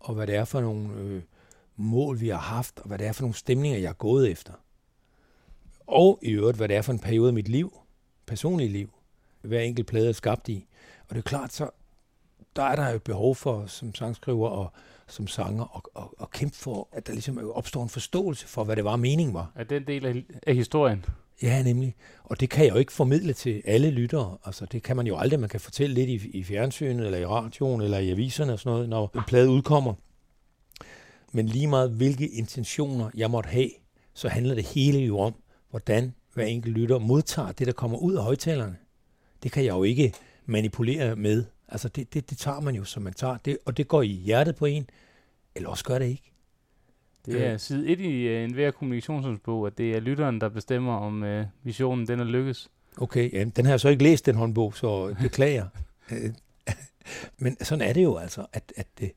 Og 0.00 0.14
hvad 0.14 0.26
det 0.26 0.34
er 0.34 0.44
for 0.44 0.60
nogle 0.60 0.94
øh, 0.94 1.22
mål, 1.76 2.20
vi 2.20 2.28
har 2.28 2.38
haft, 2.38 2.78
og 2.78 2.86
hvad 2.88 2.98
det 2.98 3.06
er 3.06 3.12
for 3.12 3.22
nogle 3.22 3.34
stemninger, 3.34 3.78
jeg 3.78 3.88
har 3.88 3.94
gået 3.94 4.30
efter. 4.30 4.52
Og 5.86 6.18
i 6.22 6.30
øvrigt, 6.30 6.56
hvad 6.56 6.68
det 6.68 6.76
er 6.76 6.82
for 6.82 6.92
en 6.92 6.98
periode 6.98 7.28
af 7.28 7.34
mit 7.34 7.48
liv, 7.48 7.78
personlige 8.26 8.68
liv, 8.68 8.90
hver 9.40 9.60
enkelt 9.60 9.86
plade 9.86 10.08
er 10.08 10.12
skabt 10.12 10.48
i. 10.48 10.66
Og 11.08 11.14
det 11.14 11.18
er 11.18 11.28
klart, 11.28 11.52
så 11.52 11.70
der 12.56 12.62
er 12.62 12.76
der 12.76 12.90
jo 12.90 12.98
behov 12.98 13.34
for, 13.34 13.66
som 13.66 13.94
sangskriver 13.94 14.48
og 14.48 14.72
som 15.06 15.26
sanger, 15.26 15.64
og, 15.64 15.82
og, 15.94 16.14
og 16.18 16.30
kæmpe 16.30 16.56
for, 16.56 16.88
at 16.92 17.06
der 17.06 17.12
ligesom 17.12 17.50
opstår 17.54 17.82
en 17.82 17.88
forståelse 17.88 18.46
for, 18.46 18.64
hvad 18.64 18.76
det 18.76 18.84
var, 18.84 18.96
meningen 18.96 19.34
var. 19.34 19.52
Er 19.54 19.64
den 19.64 19.86
del 19.86 20.06
af, 20.06 20.24
af 20.46 20.54
historien? 20.54 21.04
Ja, 21.42 21.62
nemlig. 21.62 21.94
Og 22.24 22.40
det 22.40 22.50
kan 22.50 22.64
jeg 22.64 22.72
jo 22.72 22.78
ikke 22.78 22.92
formidle 22.92 23.32
til 23.32 23.62
alle 23.64 23.90
lyttere. 23.90 24.38
Altså, 24.44 24.66
det 24.66 24.82
kan 24.82 24.96
man 24.96 25.06
jo 25.06 25.16
aldrig. 25.16 25.40
Man 25.40 25.48
kan 25.48 25.60
fortælle 25.60 25.94
lidt 25.94 26.08
i, 26.08 26.38
i 26.38 26.44
fjernsynet, 26.44 27.06
eller 27.06 27.18
i 27.18 27.26
radioen, 27.26 27.80
eller 27.80 27.98
i 27.98 28.10
aviserne 28.10 28.52
og 28.52 28.58
sådan 28.58 28.72
noget, 28.72 28.88
når 28.88 29.10
en 29.14 29.22
plade 29.26 29.50
udkommer. 29.50 29.94
Men 31.32 31.46
lige 31.46 31.66
meget 31.66 31.90
hvilke 31.90 32.28
intentioner 32.28 33.10
jeg 33.14 33.30
måtte 33.30 33.48
have, 33.48 33.70
så 34.14 34.28
handler 34.28 34.54
det 34.54 34.64
hele 34.64 34.98
jo 34.98 35.18
om, 35.18 35.34
hvordan 35.70 36.14
hver 36.34 36.44
enkelt 36.44 36.74
lytter 36.74 36.98
modtager 36.98 37.52
det, 37.52 37.66
der 37.66 37.72
kommer 37.72 37.98
ud 37.98 38.14
af 38.14 38.22
højtalerne. 38.22 38.76
Det 39.42 39.52
kan 39.52 39.64
jeg 39.64 39.70
jo 39.70 39.82
ikke 39.82 40.12
manipulere 40.46 41.16
med. 41.16 41.44
Altså, 41.68 41.88
det, 41.88 42.14
det, 42.14 42.30
det 42.30 42.38
tager 42.38 42.60
man 42.60 42.74
jo, 42.74 42.84
som 42.84 43.02
man 43.02 43.12
tager. 43.12 43.36
Det, 43.36 43.58
og 43.64 43.76
det 43.76 43.88
går 43.88 44.02
i 44.02 44.06
hjertet 44.06 44.56
på 44.56 44.66
en, 44.66 44.90
eller 45.54 45.68
også 45.68 45.84
gør 45.84 45.98
det 45.98 46.06
ikke. 46.06 46.32
Det 47.26 47.46
er 47.46 47.56
side 47.56 47.88
1 47.88 48.00
i 48.00 48.28
uh, 48.28 48.44
enhver 48.44 48.70
kommunikationsbog, 48.70 49.66
at 49.66 49.78
det 49.78 49.96
er 49.96 50.00
lytteren, 50.00 50.40
der 50.40 50.48
bestemmer, 50.48 50.96
om 50.96 51.22
uh, 51.22 51.44
missionen 51.62 52.08
den 52.08 52.20
er 52.20 52.24
lykkes. 52.24 52.70
Okay, 52.96 53.32
ja, 53.32 53.44
den 53.44 53.64
har 53.64 53.72
jeg 53.72 53.80
så 53.80 53.88
ikke 53.88 54.02
læst, 54.02 54.26
den 54.26 54.34
håndbog, 54.34 54.76
så 54.76 55.14
beklager. 55.22 55.66
Men 57.38 57.64
sådan 57.64 57.88
er 57.88 57.92
det 57.92 58.02
jo 58.02 58.16
altså, 58.16 58.46
at, 58.52 58.72
at 58.76 58.86
det, 58.98 59.12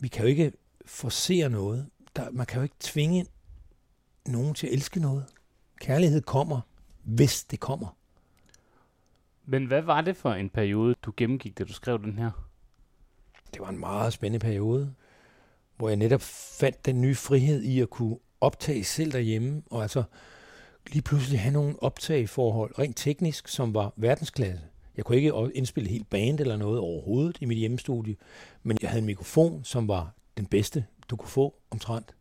vi 0.00 0.08
kan 0.08 0.22
jo 0.22 0.28
ikke 0.28 0.52
forsere 0.86 1.50
noget. 1.50 1.86
Der, 2.16 2.30
man 2.30 2.46
kan 2.46 2.56
jo 2.56 2.62
ikke 2.62 2.74
tvinge 2.80 3.26
nogen 4.26 4.54
til 4.54 4.66
at 4.66 4.72
elske 4.72 5.00
noget. 5.00 5.24
Kærlighed 5.80 6.22
kommer, 6.22 6.60
hvis 7.02 7.44
det 7.44 7.60
kommer. 7.60 7.96
Men 9.50 9.66
hvad 9.66 9.82
var 9.82 10.00
det 10.00 10.16
for 10.16 10.32
en 10.32 10.48
periode, 10.48 10.94
du 11.02 11.12
gennemgik, 11.16 11.58
da 11.58 11.64
du 11.64 11.72
skrev 11.72 12.02
den 12.02 12.18
her? 12.18 12.30
Det 13.54 13.60
var 13.60 13.68
en 13.68 13.80
meget 13.80 14.12
spændende 14.12 14.44
periode, 14.44 14.94
hvor 15.76 15.88
jeg 15.88 15.96
netop 15.96 16.20
fandt 16.60 16.86
den 16.86 17.00
nye 17.00 17.14
frihed 17.14 17.62
i 17.62 17.80
at 17.80 17.90
kunne 17.90 18.16
optage 18.40 18.84
selv 18.84 19.12
derhjemme, 19.12 19.62
og 19.70 19.82
altså 19.82 20.02
lige 20.92 21.02
pludselig 21.02 21.40
have 21.40 21.52
nogle 21.52 21.82
optageforhold, 21.82 22.78
rent 22.78 22.96
teknisk, 22.96 23.48
som 23.48 23.74
var 23.74 23.92
verdensklasse. 23.96 24.64
Jeg 24.96 25.04
kunne 25.04 25.16
ikke 25.16 25.32
indspille 25.54 25.90
helt 25.90 26.10
band 26.10 26.40
eller 26.40 26.56
noget 26.56 26.78
overhovedet 26.78 27.38
i 27.40 27.44
mit 27.44 27.58
hjemmestudie, 27.58 28.16
men 28.62 28.78
jeg 28.82 28.90
havde 28.90 29.00
en 29.00 29.06
mikrofon, 29.06 29.64
som 29.64 29.88
var 29.88 30.14
den 30.36 30.46
bedste, 30.46 30.84
du 31.08 31.16
kunne 31.16 31.28
få 31.28 31.54
omtrent. 31.70 32.14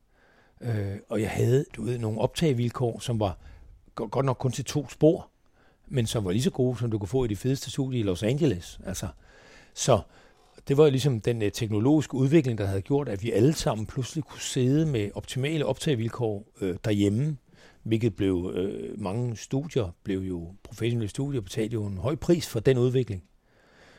Øh, 0.61 0.97
og 1.09 1.21
jeg 1.21 1.29
havde 1.29 1.65
du 1.75 1.83
ved, 1.83 1.97
nogle 1.97 2.21
optagevilkår, 2.21 2.99
som 2.99 3.19
var 3.19 3.37
godt 3.95 4.25
nok 4.25 4.37
kun 4.37 4.51
til 4.51 4.65
to 4.65 4.89
spor, 4.89 5.29
men 5.89 6.05
som 6.05 6.25
var 6.25 6.31
lige 6.31 6.43
så 6.43 6.51
gode, 6.51 6.79
som 6.79 6.91
du 6.91 6.97
kunne 6.97 7.07
få 7.07 7.25
i 7.25 7.27
de 7.27 7.35
fedeste 7.35 7.71
studier 7.71 7.99
i 7.99 8.03
Los 8.03 8.23
Angeles. 8.23 8.79
Altså, 8.85 9.07
så 9.73 10.01
det 10.67 10.77
var 10.77 10.83
jo 10.83 10.89
ligesom 10.89 11.21
den 11.21 11.41
uh, 11.41 11.49
teknologiske 11.53 12.15
udvikling, 12.15 12.57
der 12.57 12.65
havde 12.65 12.81
gjort, 12.81 13.09
at 13.09 13.23
vi 13.23 13.31
alle 13.31 13.53
sammen 13.53 13.85
pludselig 13.85 14.23
kunne 14.23 14.41
sidde 14.41 14.85
med 14.85 15.09
optimale 15.15 15.65
optagevilkår 15.65 16.47
øh, 16.61 16.75
derhjemme, 16.85 17.37
hvilket 17.83 18.15
blev, 18.15 18.51
øh, 18.55 19.01
mange 19.01 19.37
studier 19.37 19.95
blev 20.03 20.19
jo, 20.19 20.53
professionelle 20.63 21.09
studier 21.09 21.41
betalte 21.41 21.73
jo 21.73 21.85
en 21.85 21.97
høj 21.97 22.15
pris 22.15 22.47
for 22.47 22.59
den 22.59 22.77
udvikling. 22.77 23.23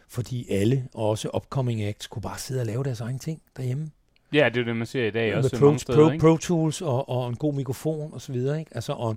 Fordi 0.08 0.46
alle, 0.50 0.88
også 0.94 1.30
upcoming 1.34 1.82
acts, 1.82 2.06
kunne 2.06 2.22
bare 2.22 2.38
sidde 2.38 2.60
og 2.60 2.66
lave 2.66 2.84
deres 2.84 3.00
egen 3.00 3.18
ting 3.18 3.42
derhjemme. 3.56 3.90
Ja, 4.32 4.50
det 4.54 4.60
er 4.60 4.64
det, 4.64 4.76
man 4.76 4.86
ser 4.86 5.06
i 5.06 5.10
dag 5.10 5.36
også 5.36 5.50
med 5.52 5.60
Pro, 5.60 5.66
mange 5.66 5.78
steder, 5.78 5.98
Pro, 5.98 6.10
ikke? 6.10 6.22
Pro 6.22 6.36
Tools 6.36 6.82
og, 6.82 7.08
og 7.08 7.28
en 7.28 7.36
god 7.36 7.54
mikrofon 7.54 8.12
og 8.12 8.20
så 8.20 8.32
videre, 8.32 8.58
ikke? 8.58 8.70
Altså, 8.74 8.92
og 8.92 9.16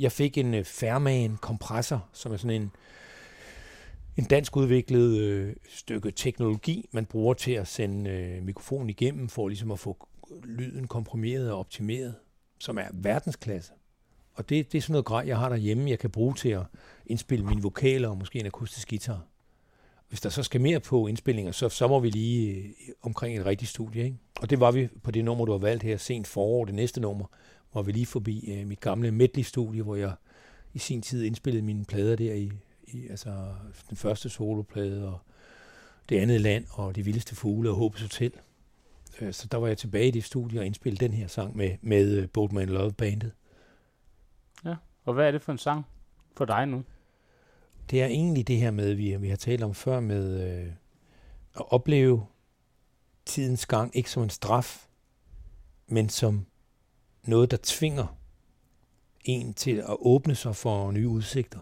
jeg 0.00 0.12
fik 0.12 0.38
en 0.38 0.54
uh, 0.54 0.64
Fairman 0.64 1.36
kompressor, 1.36 2.08
som 2.12 2.32
er 2.32 2.36
sådan 2.36 2.62
en, 2.62 2.70
en 4.16 4.24
dansk 4.24 4.56
udviklet 4.56 5.18
øh, 5.18 5.56
stykke 5.68 6.10
teknologi, 6.10 6.88
man 6.92 7.06
bruger 7.06 7.34
til 7.34 7.52
at 7.52 7.68
sende 7.68 8.10
øh, 8.10 8.42
mikrofonen 8.42 8.90
igennem, 8.90 9.28
for 9.28 9.48
ligesom 9.48 9.70
at 9.70 9.78
få 9.78 10.08
lyden 10.44 10.86
komprimeret 10.86 11.52
og 11.52 11.58
optimeret, 11.58 12.14
som 12.58 12.78
er 12.78 12.86
verdensklasse. 12.92 13.72
Og 14.34 14.48
det, 14.48 14.72
det 14.72 14.78
er 14.78 14.82
sådan 14.82 14.92
noget 14.92 15.04
grej, 15.04 15.24
jeg 15.26 15.38
har 15.38 15.48
derhjemme, 15.48 15.90
jeg 15.90 15.98
kan 15.98 16.10
bruge 16.10 16.34
til 16.34 16.48
at 16.48 16.62
indspille 17.06 17.46
mine 17.46 17.62
vokaler 17.62 18.08
og 18.08 18.18
måske 18.18 18.38
en 18.38 18.46
akustisk 18.46 18.88
guitar. 18.88 19.26
Hvis 20.08 20.20
der 20.20 20.28
så 20.28 20.42
skal 20.42 20.60
mere 20.60 20.80
på 20.80 21.06
indspillinger, 21.06 21.52
så, 21.52 21.68
så 21.68 21.88
må 21.88 22.00
vi 22.00 22.10
lige 22.10 22.52
øh, 22.52 22.70
omkring 23.02 23.38
et 23.38 23.46
rigtigt 23.46 23.70
studie. 23.70 24.04
Ikke? 24.04 24.16
Og 24.40 24.50
det 24.50 24.60
var 24.60 24.70
vi 24.70 24.88
på 25.02 25.10
det 25.10 25.24
nummer, 25.24 25.44
du 25.44 25.52
har 25.52 25.58
valgt 25.58 25.82
her, 25.82 25.96
sent 25.96 26.26
forår, 26.26 26.64
det 26.64 26.74
næste 26.74 27.00
nummer, 27.00 27.26
hvor 27.72 27.82
vi 27.82 27.92
lige 27.92 28.06
forbi 28.06 28.52
øh, 28.52 28.66
mit 28.66 28.80
gamle 28.80 29.10
medley-studie, 29.10 29.82
hvor 29.82 29.96
jeg 29.96 30.14
i 30.74 30.78
sin 30.78 31.02
tid 31.02 31.22
indspillede 31.22 31.64
mine 31.64 31.84
plader 31.84 32.16
der 32.16 32.34
i, 32.34 32.52
i 32.86 33.08
altså 33.08 33.54
den 33.88 33.96
første 33.96 34.28
soloplade 34.28 35.08
og 35.08 35.18
det 36.08 36.18
andet 36.18 36.40
land 36.40 36.64
og 36.70 36.96
de 36.96 37.04
vildeste 37.04 37.36
fugle 37.36 37.70
og 37.70 37.76
Håbes 37.76 38.02
Hotel. 38.02 38.32
Øh, 39.20 39.32
så 39.32 39.46
der 39.46 39.58
var 39.58 39.66
jeg 39.66 39.78
tilbage 39.78 40.08
i 40.08 40.10
det 40.10 40.24
studie 40.24 40.60
og 40.60 40.66
indspillede 40.66 41.04
den 41.04 41.12
her 41.12 41.26
sang 41.26 41.56
med, 41.56 41.76
med 41.80 42.16
øh, 42.16 42.28
Boatman 42.28 42.68
Love 42.68 42.92
Bandet. 42.92 43.32
Ja, 44.64 44.74
og 45.04 45.14
hvad 45.14 45.26
er 45.26 45.30
det 45.30 45.42
for 45.42 45.52
en 45.52 45.58
sang 45.58 45.86
for 46.36 46.44
dig 46.44 46.66
nu? 46.66 46.84
Det 47.90 48.02
er 48.02 48.06
egentlig 48.06 48.48
det 48.48 48.56
her 48.56 48.70
med, 48.70 48.94
vi, 48.94 49.16
vi 49.16 49.28
har 49.28 49.36
talt 49.36 49.62
om 49.62 49.74
før, 49.74 50.00
med 50.00 50.50
øh, 50.50 50.72
at 51.56 51.72
opleve 51.72 52.26
tidens 53.24 53.66
gang 53.66 53.96
ikke 53.96 54.10
som 54.10 54.22
en 54.22 54.30
straf, 54.30 54.86
men 55.86 56.08
som 56.08 56.46
noget, 57.24 57.50
der 57.50 57.56
tvinger 57.62 58.16
en 59.24 59.54
til 59.54 59.76
at 59.76 59.96
åbne 60.00 60.34
sig 60.34 60.56
for 60.56 60.90
nye 60.90 61.08
udsigter. 61.08 61.58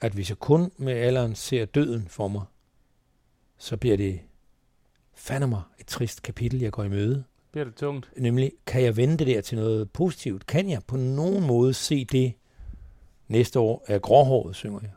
At 0.00 0.12
hvis 0.12 0.28
jeg 0.28 0.38
kun 0.38 0.72
med 0.76 0.92
alderen 0.92 1.34
ser 1.34 1.64
døden 1.64 2.08
for 2.08 2.28
mig, 2.28 2.42
så 3.58 3.76
bliver 3.76 3.96
det 3.96 4.20
fandme 5.14 5.46
mig 5.46 5.62
et 5.78 5.86
trist 5.86 6.22
kapitel, 6.22 6.60
jeg 6.60 6.72
går 6.72 6.84
i 6.84 6.88
møde. 6.88 7.24
Bliver 7.52 7.64
det 7.64 7.74
tungt? 7.74 8.10
Nemlig, 8.16 8.52
kan 8.66 8.82
jeg 8.82 8.96
vende 8.96 9.16
det 9.16 9.26
der 9.26 9.40
til 9.40 9.58
noget 9.58 9.90
positivt? 9.90 10.46
Kan 10.46 10.70
jeg 10.70 10.82
på 10.86 10.96
nogen 10.96 11.46
måde 11.46 11.74
se 11.74 12.04
det? 12.04 12.32
Næste 13.28 13.60
år 13.60 13.84
er 13.88 13.98
gråhåret, 13.98 14.56
synger 14.56 14.80
jeg. 14.82 14.90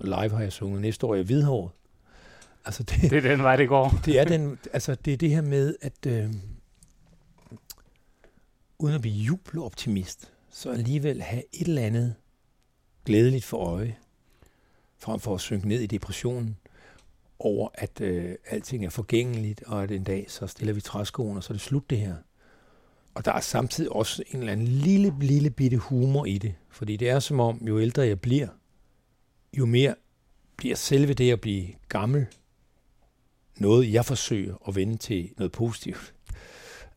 Live 0.00 0.30
har 0.30 0.40
jeg 0.40 0.52
sunget. 0.52 0.80
Næste 0.80 1.06
år 1.06 1.12
er 1.12 1.16
jeg 1.16 1.24
hvidhåret. 1.24 1.70
Altså 2.64 2.82
det, 2.82 3.10
Det 3.10 3.24
er 3.24 3.30
den 3.30 3.42
vej, 3.42 3.56
det 3.56 3.68
går. 3.68 3.94
det 4.04 4.20
er 4.20 4.24
den, 4.24 4.58
altså 4.72 4.94
det 4.94 5.12
er 5.12 5.16
det 5.16 5.30
her 5.30 5.40
med, 5.40 5.76
at 5.80 6.06
øh, 6.06 6.34
uden 8.78 8.94
at 8.94 9.00
blive 9.00 9.14
jubeloptimist, 9.14 10.32
så 10.50 10.70
alligevel 10.70 11.22
have 11.22 11.42
et 11.52 11.68
eller 11.68 11.82
andet 11.82 12.14
glædeligt 13.04 13.44
for 13.44 13.56
øje, 13.56 13.96
frem 14.98 15.20
for 15.20 15.34
at 15.34 15.40
synke 15.40 15.68
ned 15.68 15.80
i 15.80 15.86
depressionen 15.86 16.56
over, 17.38 17.68
at 17.74 18.00
øh, 18.00 18.34
alting 18.46 18.84
er 18.84 18.90
forgængeligt, 18.90 19.62
og 19.62 19.82
at 19.82 19.90
en 19.90 20.04
dag 20.04 20.26
så 20.28 20.46
stiller 20.46 20.74
vi 20.74 20.80
træskoen, 20.80 21.36
og 21.36 21.44
så 21.44 21.52
er 21.52 21.54
det 21.54 21.60
slut 21.60 21.90
det 21.90 21.98
her. 21.98 22.16
Og 23.14 23.24
der 23.24 23.32
er 23.32 23.40
samtidig 23.40 23.92
også 23.92 24.22
en 24.30 24.38
eller 24.38 24.52
anden 24.52 24.68
lille, 24.68 25.14
lille 25.20 25.50
bitte 25.50 25.76
humor 25.76 26.24
i 26.24 26.38
det, 26.38 26.54
fordi 26.70 26.96
det 26.96 27.08
er 27.08 27.18
som 27.18 27.40
om, 27.40 27.62
jo 27.66 27.80
ældre 27.80 28.02
jeg 28.02 28.20
bliver, 28.20 28.48
jo 29.58 29.66
mere 29.66 29.94
bliver 30.56 30.76
selve 30.76 31.14
det 31.14 31.32
at 31.32 31.40
blive 31.40 31.68
gammel 31.88 32.26
noget, 33.56 33.92
jeg 33.92 34.04
forsøger 34.04 34.54
at 34.68 34.76
vende 34.76 34.96
til 34.96 35.30
noget 35.36 35.52
positivt. 35.52 36.14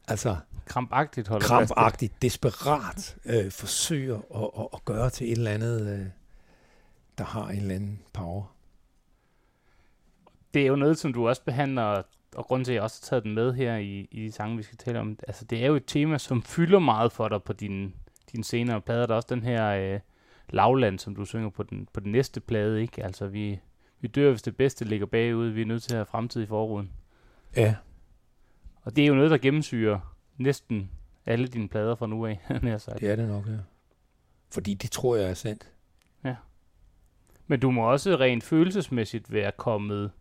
Altså, 0.07 0.37
Krampagtigt 0.69 1.27
holder 1.27 1.47
fast 1.47 1.73
krampagtigt, 1.73 2.21
desperat 2.21 3.17
øh, 3.25 3.51
forsøger 3.51 4.17
at, 4.35 4.61
at, 4.63 4.67
at 4.73 4.85
gøre 4.85 5.09
til 5.09 5.27
et 5.31 5.37
eller 5.37 5.51
andet, 5.51 5.99
øh, 5.99 6.05
der 7.17 7.23
har 7.23 7.47
en 7.49 7.57
eller 7.57 7.75
anden 7.75 7.99
power. 8.13 8.43
det 10.53 10.61
er 10.61 10.67
jo 10.67 10.75
noget, 10.75 10.97
som 10.97 11.13
du 11.13 11.27
også 11.27 11.43
behandler, 11.43 12.03
og 12.35 12.45
grund 12.45 12.65
til, 12.65 12.71
at 12.71 12.75
jeg 12.75 12.83
også 12.83 13.01
har 13.01 13.05
taget 13.09 13.23
den 13.23 13.33
med 13.33 13.53
her 13.53 13.75
i, 13.77 14.07
i 14.11 14.25
de 14.25 14.31
sange, 14.31 14.57
vi 14.57 14.63
skal 14.63 14.77
tale 14.77 14.99
om. 14.99 15.19
Altså, 15.27 15.45
det 15.45 15.63
er 15.63 15.67
jo 15.67 15.75
et 15.75 15.83
tema, 15.87 16.17
som 16.17 16.43
fylder 16.43 16.79
meget 16.79 17.11
for 17.11 17.27
dig 17.27 17.43
på 17.43 17.53
dine, 17.53 17.91
dine 18.31 18.43
senere 18.43 18.81
plader. 18.81 19.05
Der 19.05 19.13
er 19.13 19.15
også 19.15 19.35
den 19.35 19.43
her 19.43 19.67
øh, 19.69 19.99
lavland, 20.49 20.99
som 20.99 21.15
du 21.15 21.25
synger 21.25 21.49
på 21.49 21.63
den, 21.63 21.87
på 21.93 21.99
den 21.99 22.11
næste 22.11 22.39
plade, 22.39 22.81
ikke? 22.81 23.03
Altså, 23.03 23.27
vi, 23.27 23.59
vi 24.01 24.07
dør, 24.07 24.29
hvis 24.29 24.41
det 24.41 24.57
bedste 24.57 24.85
ligger 24.85 25.05
bagude. 25.05 25.53
Vi 25.53 25.61
er 25.61 25.65
nødt 25.65 25.83
til 25.83 25.93
at 25.93 25.97
have 25.97 26.05
fremtid 26.05 26.43
i 26.43 26.45
forruden. 26.45 26.91
Ja. 27.55 27.75
Og 28.81 28.95
det 28.95 29.03
er 29.03 29.07
jo 29.07 29.15
noget, 29.15 29.31
der 29.31 29.37
gennemsyrer 29.37 30.15
næsten 30.39 30.89
alle 31.25 31.47
dine 31.47 31.67
plader 31.67 31.95
fra 31.95 32.07
nu 32.07 32.25
af, 32.25 32.39
nær 32.63 32.77
sagt. 32.77 32.99
Det 32.99 33.09
er 33.09 33.15
det 33.15 33.27
nok, 33.27 33.47
ja. 33.47 33.57
Fordi 34.51 34.73
det 34.73 34.91
tror 34.91 35.15
jeg 35.15 35.29
er 35.29 35.33
sandt. 35.33 35.71
Ja. 36.25 36.35
Men 37.47 37.59
du 37.59 37.71
må 37.71 37.91
også 37.91 38.15
rent 38.15 38.43
følelsesmæssigt 38.43 39.33
være 39.33 39.51
kommet 39.57 40.11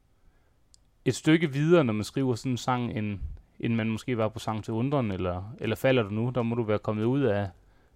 et 1.05 1.15
stykke 1.15 1.53
videre, 1.53 1.85
når 1.85 1.93
man 1.93 2.05
skriver 2.05 2.35
sådan 2.35 2.53
en 2.53 2.57
sang, 2.57 2.99
end, 2.99 3.19
end 3.61 3.75
man 3.75 3.89
måske 3.89 4.19
var 4.19 4.29
på 4.29 4.39
sang 4.39 4.65
til 4.65 4.75
undren, 4.75 5.11
eller, 5.11 5.55
eller 5.61 5.77
falder 5.77 6.03
du 6.03 6.11
nu? 6.11 6.33
Der 6.35 6.43
må 6.43 6.55
du 6.55 6.63
være 6.63 6.79
kommet 6.79 7.05
ud 7.05 7.23
af, 7.23 7.49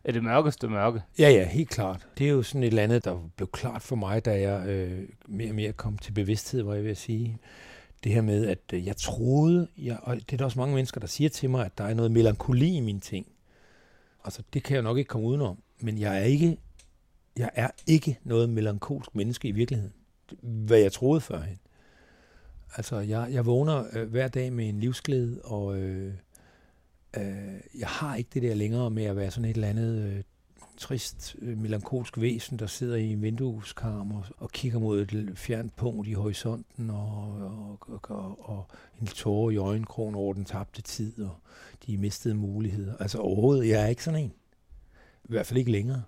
af 0.04 0.12
det 0.12 0.24
mørkeste 0.24 0.68
mørke. 0.68 1.02
Ja, 1.18 1.30
ja, 1.30 1.48
helt 1.48 1.68
klart. 1.68 2.06
Det 2.18 2.26
er 2.26 2.30
jo 2.30 2.42
sådan 2.42 2.62
et 2.62 2.66
eller 2.66 2.82
andet, 2.82 3.04
der 3.04 3.30
blev 3.36 3.48
klart 3.48 3.82
for 3.82 3.96
mig, 3.96 4.24
da 4.24 4.40
jeg 4.40 4.68
øh, 4.68 5.08
mere 5.26 5.50
og 5.50 5.54
mere 5.54 5.72
kom 5.72 5.98
til 5.98 6.12
bevidsthed, 6.12 6.62
hvor 6.62 6.74
jeg 6.74 6.84
vil 6.84 6.96
sige 6.96 7.38
det 8.04 8.12
her 8.12 8.20
med, 8.20 8.46
at 8.46 8.58
øh, 8.72 8.86
jeg 8.86 8.96
troede, 8.96 9.68
jeg, 9.78 9.98
og 10.02 10.16
det 10.16 10.32
er 10.32 10.36
der 10.36 10.44
også 10.44 10.58
mange 10.58 10.74
mennesker, 10.74 11.00
der 11.00 11.06
siger 11.06 11.30
til 11.30 11.50
mig, 11.50 11.64
at 11.66 11.78
der 11.78 11.84
er 11.84 11.94
noget 11.94 12.12
melankoli 12.12 12.76
i 12.76 12.80
mine 12.80 13.00
ting. 13.00 13.26
Altså, 14.24 14.42
det 14.52 14.62
kan 14.62 14.74
jeg 14.74 14.82
nok 14.82 14.98
ikke 14.98 15.08
komme 15.08 15.28
udenom. 15.28 15.58
Men 15.80 15.98
jeg 15.98 16.18
er 16.18 16.24
ikke, 16.24 16.56
jeg 17.36 17.50
er 17.54 17.70
ikke 17.86 18.18
noget 18.24 18.50
melankolsk 18.50 19.14
menneske 19.14 19.48
i 19.48 19.52
virkeligheden. 19.52 19.94
Hvad 20.42 20.78
jeg 20.78 20.92
troede 20.92 21.20
førhen. 21.20 21.58
Altså, 22.76 22.98
jeg, 22.98 23.28
jeg 23.30 23.46
vågner 23.46 23.84
øh, 23.92 24.10
hver 24.10 24.28
dag 24.28 24.52
med 24.52 24.68
en 24.68 24.80
livsglæde, 24.80 25.40
og 25.44 25.76
øh, 25.76 26.14
øh, 27.16 27.60
jeg 27.78 27.88
har 27.88 28.16
ikke 28.16 28.30
det 28.34 28.42
der 28.42 28.54
længere 28.54 28.90
med 28.90 29.04
at 29.04 29.16
være 29.16 29.30
sådan 29.30 29.50
et 29.50 29.54
eller 29.54 29.68
andet 29.68 30.02
øh, 30.02 30.22
trist, 30.82 31.36
øh, 31.38 31.58
melankolsk 31.58 32.20
væsen, 32.20 32.58
der 32.58 32.66
sidder 32.66 32.96
i 32.96 33.12
en 33.12 33.22
vindueskarm 33.22 34.12
og, 34.12 34.24
og 34.38 34.50
kigger 34.50 34.78
mod 34.78 35.00
et 35.00 35.32
fjernt 35.34 35.76
punkt 35.76 36.08
i 36.08 36.12
horisonten 36.12 36.90
og, 36.90 37.36
og, 37.40 37.78
og, 37.88 38.00
og, 38.10 38.48
og 38.48 38.66
en 39.00 39.06
tårer 39.06 39.50
i 39.50 39.56
øjenkrogen 39.56 40.14
over 40.14 40.34
den 40.34 40.44
tabte 40.44 40.82
tid 40.82 41.22
og 41.22 41.36
de 41.86 41.98
mistede 41.98 42.34
muligheder. 42.34 42.96
Altså 42.96 43.18
overhovedet, 43.18 43.68
jeg 43.68 43.82
er 43.82 43.86
ikke 43.86 44.04
sådan 44.04 44.20
en. 44.20 44.32
I 45.24 45.28
hvert 45.28 45.46
fald 45.46 45.58
ikke 45.58 45.72
længere. 45.72 46.02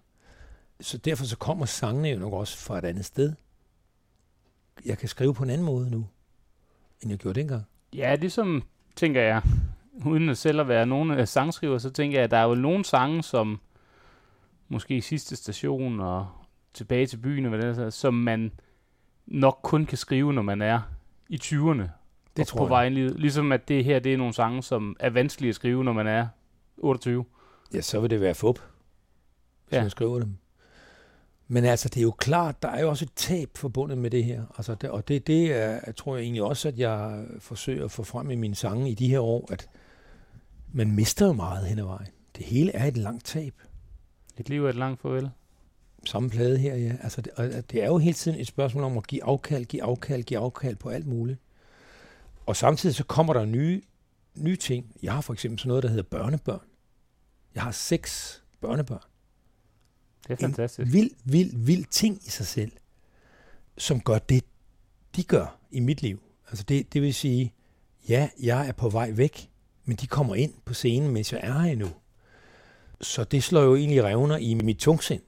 Så 0.81 0.99
derfor 0.99 1.25
så 1.25 1.37
kommer 1.37 1.67
sangene 1.67 2.09
jo 2.09 2.19
nok 2.19 2.33
også 2.33 2.59
fra 2.59 2.79
et 2.79 2.85
andet 2.85 3.05
sted. 3.05 3.33
Jeg 4.85 4.99
kan 4.99 5.09
skrive 5.09 5.35
på 5.35 5.43
en 5.45 5.51
anden 5.51 5.67
måde 5.67 5.91
nu, 5.91 6.07
end 7.03 7.11
jeg 7.11 7.19
gjorde 7.19 7.41
dengang. 7.41 7.63
Ja, 7.95 8.15
ligesom, 8.15 8.63
tænker 8.97 9.23
jeg, 9.23 9.43
uden 10.07 10.29
at 10.29 10.39
selv 10.39 10.61
at 10.61 10.69
være 10.69 10.87
nogen 10.87 11.11
øh, 11.11 11.27
sangskriver, 11.27 11.79
så 11.79 11.91
tænker 11.91 12.19
jeg, 12.19 12.25
at 12.25 12.31
der 12.31 12.37
er 12.37 12.45
jo 12.45 12.55
nogle 12.55 12.85
sange, 12.85 13.23
som 13.23 13.61
måske 14.69 15.03
sidste 15.03 15.37
station 15.37 16.01
og 16.01 16.27
tilbage 16.75 17.07
til 17.07 17.17
byen, 17.17 17.45
og 17.45 17.49
hvad 17.57 17.63
det 17.75 17.79
er, 17.79 17.91
som 17.91 18.15
man 18.15 18.53
nok 19.27 19.59
kun 19.63 19.87
kan 19.87 19.99
skrive, 19.99 20.33
når 20.33 20.43
man 20.43 20.63
er 20.63 20.81
i 21.29 21.39
20'erne. 21.43 21.83
Det 22.37 22.47
tror 22.47 22.59
på 22.59 22.65
jeg. 22.65 22.71
vejen. 22.71 22.93
Ligesom 22.95 23.53
at 23.53 23.69
det 23.69 23.85
her, 23.85 23.99
det 23.99 24.13
er 24.13 24.17
nogle 24.17 24.35
sange, 24.35 24.63
som 24.63 24.97
er 25.01 25.11
vanskelige 25.11 25.49
at 25.49 25.55
skrive, 25.55 25.85
når 25.85 25.93
man 25.93 26.07
er 26.07 26.27
28. 26.77 27.25
Ja, 27.75 27.81
så 27.81 28.01
vil 28.01 28.11
det 28.11 28.21
være 28.21 28.35
fup, 28.35 28.59
hvis 29.69 29.77
Ja. 29.77 29.81
man 29.83 29.91
skriver 29.91 30.19
dem. 30.19 30.37
Men 31.49 31.65
altså, 31.65 31.89
det 31.89 31.97
er 31.97 32.03
jo 32.03 32.11
klart, 32.11 32.63
der 32.63 32.69
er 32.69 32.81
jo 32.81 32.89
også 32.89 33.05
et 33.05 33.13
tab 33.17 33.51
forbundet 33.57 33.99
med 33.99 34.11
det 34.11 34.25
her. 34.25 34.43
Altså, 34.57 34.75
det, 34.75 34.91
og 34.91 35.09
det, 35.09 35.27
det 35.27 35.53
er, 35.53 35.93
tror 35.93 36.17
jeg 36.17 36.23
egentlig 36.23 36.43
også, 36.43 36.69
at 36.69 36.79
jeg 36.79 37.25
forsøger 37.39 37.85
at 37.85 37.91
få 37.91 38.03
frem 38.03 38.31
i 38.31 38.35
mine 38.37 38.55
sange 38.55 38.91
i 38.91 38.95
de 38.95 39.09
her 39.09 39.21
år, 39.21 39.49
at 39.53 39.69
man 40.73 40.93
mister 40.95 41.27
jo 41.27 41.33
meget 41.33 41.67
hen 41.67 41.79
ad 41.79 41.85
vejen. 41.85 42.09
Det 42.37 42.45
hele 42.47 42.73
er 42.73 42.85
et 42.87 42.97
langt 42.97 43.25
tab. 43.25 43.55
Et 44.39 44.49
liv 44.49 44.65
er 44.65 44.69
et 44.69 44.75
langt 44.75 45.01
farvel. 45.01 45.31
Samme 46.05 46.31
plade 46.31 46.59
her, 46.59 46.75
ja. 46.75 46.97
Altså, 47.03 47.21
det, 47.21 47.33
og 47.33 47.71
det 47.71 47.83
er 47.83 47.87
jo 47.87 47.99
hele 47.99 48.15
tiden 48.15 48.41
et 48.41 48.47
spørgsmål 48.47 48.85
om 48.85 48.99
at 48.99 49.07
give 49.07 49.25
afkald, 49.25 49.65
give 49.65 49.83
afkald, 49.83 50.23
give 50.23 50.41
afkald 50.41 50.77
på 50.77 50.89
alt 50.89 51.07
muligt. 51.07 51.39
Og 52.47 52.57
samtidig 52.57 52.95
så 52.95 53.05
kommer 53.05 53.33
der 53.33 53.45
nye, 53.45 53.83
nye 54.35 54.57
ting. 54.57 54.97
Jeg 55.03 55.13
har 55.13 55.21
for 55.21 55.33
eksempel 55.33 55.59
sådan 55.59 55.69
noget, 55.69 55.83
der 55.83 55.89
hedder 55.89 56.03
børnebørn. 56.03 56.67
Jeg 57.55 57.63
har 57.63 57.71
seks 57.71 58.43
børnebørn. 58.61 59.01
Det 60.29 60.33
er 60.33 60.37
fantastisk. 60.37 60.87
En 60.87 60.93
vild, 60.93 61.11
vild, 61.25 61.57
vild 61.57 61.85
ting 61.85 62.21
i 62.27 62.31
sig 62.31 62.47
selv, 62.47 62.73
som 63.79 64.01
gør 64.01 64.19
det, 64.19 64.45
de 65.17 65.25
gør 65.25 65.59
i 65.71 65.81
mit 65.81 66.03
liv. 66.03 66.23
Altså 66.49 66.65
det, 66.65 66.93
det 66.93 67.03
vil 67.03 67.15
sige, 67.15 67.53
ja, 68.09 68.29
jeg 68.43 68.69
er 68.69 68.73
på 68.73 68.89
vej 68.89 69.11
væk, 69.11 69.51
men 69.85 69.97
de 69.97 70.07
kommer 70.07 70.35
ind 70.35 70.55
på 70.65 70.75
scenen, 70.75 71.11
mens 71.11 71.33
jeg 71.33 71.41
er 71.43 71.59
her 71.59 71.73
endnu. 71.73 71.89
Så 73.01 73.25
det 73.25 73.43
slår 73.43 73.63
jo 73.63 73.75
egentlig 73.75 74.05
revner 74.05 74.37
i 74.37 74.55
mit 74.55 74.79
tungsind. 74.79 75.23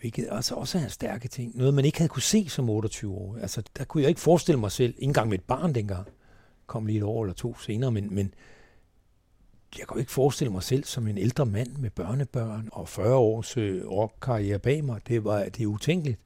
Hvilket 0.00 0.28
altså 0.30 0.54
også 0.54 0.78
er 0.78 0.82
en 0.82 0.90
stærke 0.90 1.28
ting. 1.28 1.56
Noget, 1.56 1.74
man 1.74 1.84
ikke 1.84 1.98
havde 1.98 2.08
kunne 2.08 2.22
se 2.22 2.48
som 2.48 2.70
28 2.70 3.14
år. 3.14 3.38
Altså, 3.40 3.62
der 3.76 3.84
kunne 3.84 4.02
jeg 4.02 4.08
ikke 4.08 4.20
forestille 4.20 4.60
mig 4.60 4.72
selv, 4.72 4.94
ikke 4.94 5.02
engang 5.02 5.28
med 5.28 5.38
et 5.38 5.44
barn 5.44 5.74
dengang, 5.74 6.08
kom 6.66 6.86
lige 6.86 6.98
et 6.98 7.04
år 7.04 7.24
eller 7.24 7.34
to 7.34 7.58
senere, 7.58 7.90
men, 7.90 8.14
men 8.14 8.34
jeg 9.78 9.88
kan 9.88 9.94
jo 9.94 9.98
ikke 9.98 10.12
forestille 10.12 10.52
mig 10.52 10.62
selv 10.62 10.84
som 10.84 11.08
en 11.08 11.18
ældre 11.18 11.46
mand 11.46 11.76
med 11.76 11.90
børnebørn 11.90 12.68
og 12.72 12.88
40 12.88 13.14
års 13.14 13.56
øh, 13.56 13.86
rockkarriere 13.90 14.58
bag 14.58 14.84
mig. 14.84 15.00
Det, 15.08 15.24
var, 15.24 15.44
det 15.44 15.60
er 15.60 15.66
utænkeligt. 15.66 16.20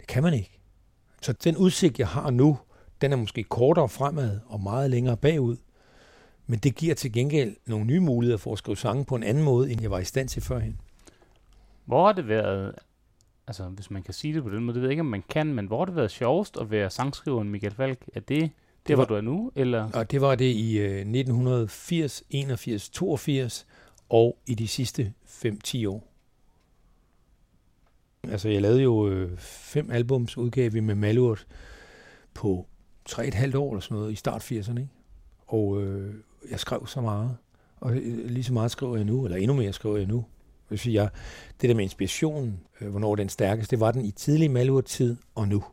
Det 0.00 0.06
kan 0.06 0.22
man 0.22 0.34
ikke. 0.34 0.60
Så 1.22 1.32
den 1.32 1.56
udsigt, 1.56 1.98
jeg 1.98 2.08
har 2.08 2.30
nu, 2.30 2.58
den 3.00 3.12
er 3.12 3.16
måske 3.16 3.42
kortere 3.42 3.88
fremad 3.88 4.40
og 4.46 4.60
meget 4.60 4.90
længere 4.90 5.16
bagud. 5.16 5.56
Men 6.52 6.58
det 6.58 6.74
giver 6.74 6.94
til 6.94 7.12
gengæld 7.12 7.56
nogle 7.66 7.84
nye 7.84 8.00
muligheder 8.00 8.38
for 8.38 8.52
at 8.52 8.58
skrive 8.58 8.76
sange 8.76 9.04
på 9.04 9.14
en 9.16 9.22
anden 9.22 9.42
måde, 9.44 9.72
end 9.72 9.82
jeg 9.82 9.90
var 9.90 9.98
i 9.98 10.04
stand 10.04 10.28
til 10.28 10.42
førhen. 10.42 10.80
Hvor 11.84 12.06
har 12.06 12.12
det 12.12 12.28
været, 12.28 12.74
altså 13.46 13.64
hvis 13.64 13.90
man 13.90 14.02
kan 14.02 14.14
sige 14.14 14.34
det 14.34 14.42
på 14.42 14.50
den 14.50 14.64
måde, 14.64 14.74
det 14.74 14.82
ved 14.82 14.88
jeg 14.88 14.92
ikke, 14.92 15.00
om 15.00 15.06
man 15.06 15.24
kan, 15.28 15.54
men 15.54 15.66
hvor 15.66 15.78
har 15.78 15.84
det 15.84 15.96
været 15.96 16.10
sjovest 16.10 16.56
at 16.60 16.70
være 16.70 16.90
sangskriveren 16.90 17.48
Michael 17.50 17.74
Falk? 17.74 17.98
Er 18.14 18.20
det 18.20 18.50
der, 18.88 18.94
hvor 18.94 19.02
var- 19.02 19.08
du 19.08 19.14
er 19.14 19.20
nu, 19.20 19.52
eller? 19.56 19.90
Og 19.94 20.10
det 20.10 20.20
var 20.20 20.34
det 20.34 20.44
i 20.52 20.78
øh, 20.78 20.90
1980, 20.98 22.22
81, 22.30 22.88
82 22.90 23.66
og 24.08 24.38
i 24.46 24.54
de 24.54 24.68
sidste 24.68 25.12
5-10 25.26 25.86
år. 25.88 26.08
Altså 28.28 28.48
jeg 28.48 28.62
lavede 28.62 28.82
jo 28.82 29.08
øh, 29.08 29.38
fem 29.38 29.90
albums, 29.90 30.38
udgav 30.38 30.72
vi 30.72 30.80
med 30.80 30.94
Malurt 30.94 31.46
på 32.34 32.66
tre 33.04 33.26
et 33.26 33.34
halvt 33.34 33.54
år 33.54 33.70
eller 33.72 33.80
sådan 33.80 33.96
noget 33.96 34.12
i 34.12 34.16
start 34.16 34.52
80'erne. 34.52 34.78
Ikke? 34.78 34.88
Og 35.46 35.82
øh, 35.82 36.14
jeg 36.50 36.60
skrev 36.60 36.86
så 36.86 37.00
meget. 37.00 37.36
Og 37.80 37.92
lige 37.92 38.44
så 38.44 38.52
meget 38.52 38.70
skriver 38.70 38.96
jeg 38.96 39.04
nu, 39.04 39.24
eller 39.24 39.36
endnu 39.36 39.56
mere 39.56 39.72
skriver 39.72 39.96
jeg 39.96 40.06
nu. 40.06 40.16
Det 40.16 40.70
vil 40.70 40.78
sige, 40.78 40.94
jeg, 40.94 41.10
det 41.60 41.68
der 41.68 41.74
med 41.74 41.84
inspirationen, 41.84 42.60
øh, 42.80 42.90
hvornår 42.90 43.16
den 43.16 43.28
stærkeste, 43.28 43.70
det 43.70 43.80
var 43.80 43.92
den 43.92 44.04
i 44.04 44.10
tidlig 44.10 44.50
Malurt-tid 44.50 45.16
og 45.34 45.48
nu. 45.48 45.64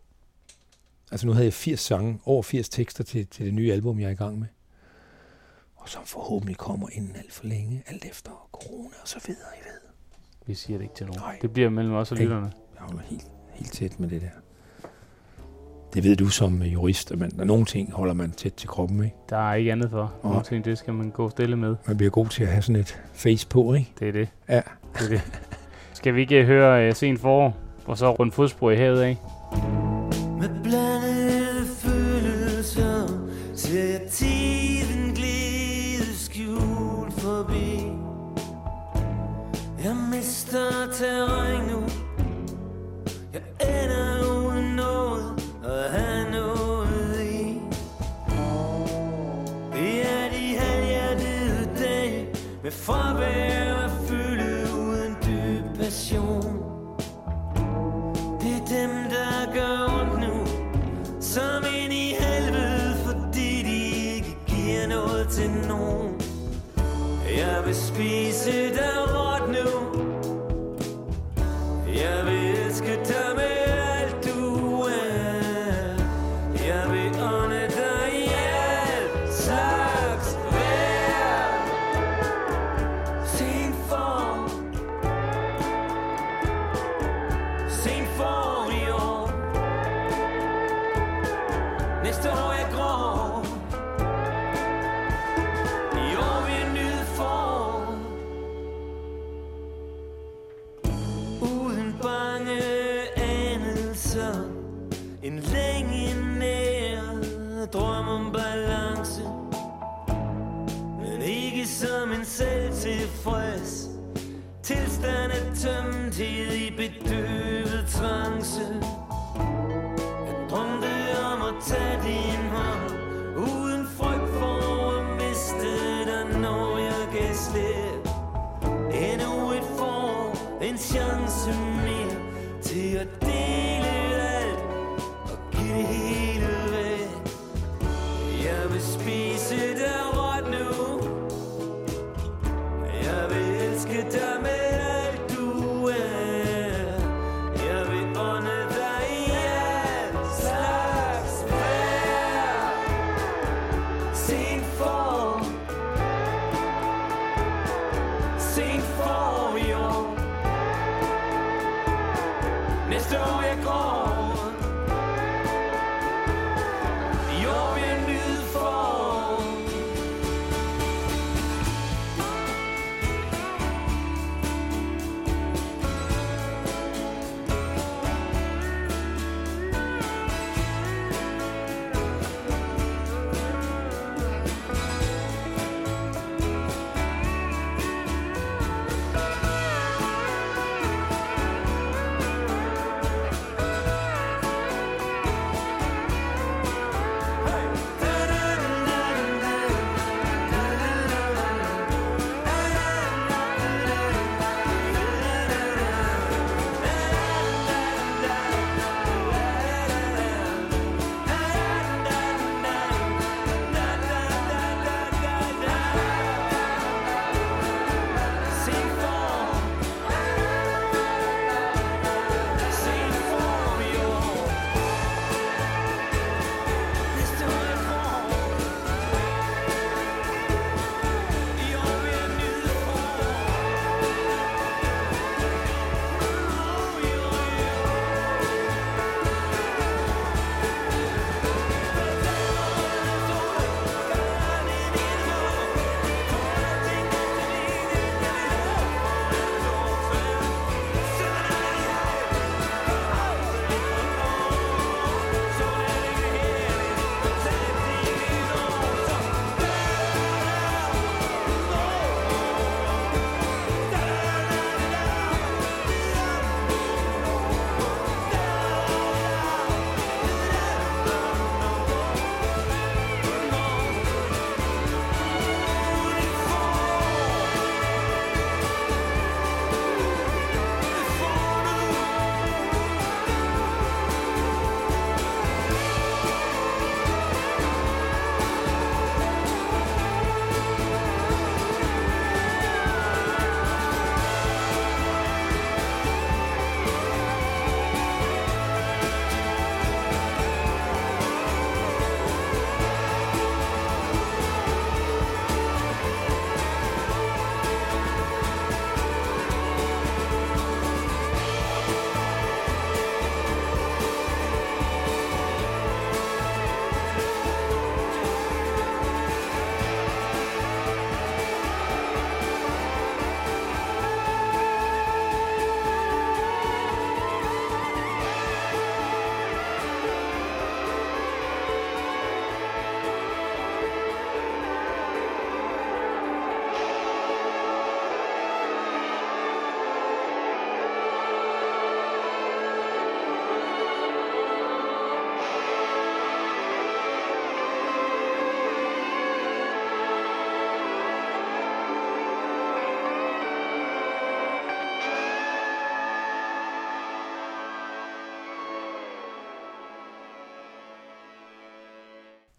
Altså 1.12 1.28
nu 1.28 1.34
havde 1.34 1.46
jeg 1.46 1.54
80 1.54 1.80
sange, 1.80 2.20
over 2.26 2.44
80 2.44 2.70
tekster 2.70 3.04
til, 3.04 3.28
til 3.28 3.46
det 3.46 3.54
nye 3.54 3.74
album, 3.74 4.00
jeg 4.00 4.08
er 4.08 4.12
i 4.12 4.16
gang 4.16 4.40
med. 4.40 4.48
Og 5.76 5.90
som 5.90 6.06
forhåbentlig 6.06 6.58
kommer 6.58 6.88
inden 6.92 7.16
alt 7.16 7.34
for 7.34 7.46
længe, 7.46 7.84
alt 7.88 8.06
efter 8.06 8.50
corona 8.52 8.96
og 9.02 9.08
så 9.08 9.20
videre, 9.28 9.48
I 9.58 9.64
ved. 9.64 9.90
Vi 10.46 10.54
siger 10.54 10.78
det 10.78 10.84
ikke 10.84 10.96
til 10.96 11.06
nogen. 11.06 11.22
Nej. 11.22 11.38
Det 11.42 11.54
bliver 11.54 11.70
mellem 11.70 11.94
os 11.94 12.12
og 12.12 12.18
lytterne. 12.18 12.52
Jeg 12.76 12.82
holder 12.82 13.02
helt, 13.02 13.28
helt 13.52 13.72
tæt 13.72 14.00
med 14.00 14.10
det 14.10 14.22
der. 14.22 14.30
Det 15.94 16.04
ved 16.04 16.16
du 16.16 16.28
som 16.28 16.62
øh, 16.62 16.74
jurist, 16.74 17.12
at 17.12 17.20
man, 17.20 17.30
der 17.30 17.44
nogle 17.44 17.66
ting 17.66 17.94
holder 17.94 18.14
man 18.14 18.32
tæt 18.32 18.54
til 18.54 18.70
kroppen, 18.70 19.04
ikke? 19.04 19.16
Der 19.30 19.50
er 19.50 19.54
ikke 19.54 19.72
andet 19.72 19.90
for. 19.90 20.14
Nogle 20.24 20.44
ting, 20.44 20.66
det 20.66 20.78
skal 20.78 20.94
man 20.94 21.10
gå 21.10 21.30
stille 21.30 21.56
med. 21.56 21.76
Man 21.88 21.98
bliver 21.98 22.10
god 22.10 22.28
til 22.28 22.44
at 22.44 22.50
have 22.50 22.62
sådan 22.62 22.82
et 22.82 23.02
face 23.14 23.48
på, 23.48 23.74
ikke? 23.74 23.92
Det 24.00 24.08
er 24.08 24.12
det. 24.12 24.28
Ja. 24.50 24.62
Det 24.94 25.06
er 25.06 25.10
det. 25.10 25.22
Skal 25.94 26.16
vi 26.16 26.22
ikke 26.22 26.46
høre 26.46 26.88
uh, 26.90 26.96
sen 26.96 27.18
forår, 27.18 27.58
og 27.86 27.98
så 27.98 28.12
rundt 28.12 28.34
fodspor 28.34 28.72
i 28.72 28.76
havet 28.76 29.02
af? 29.02 29.18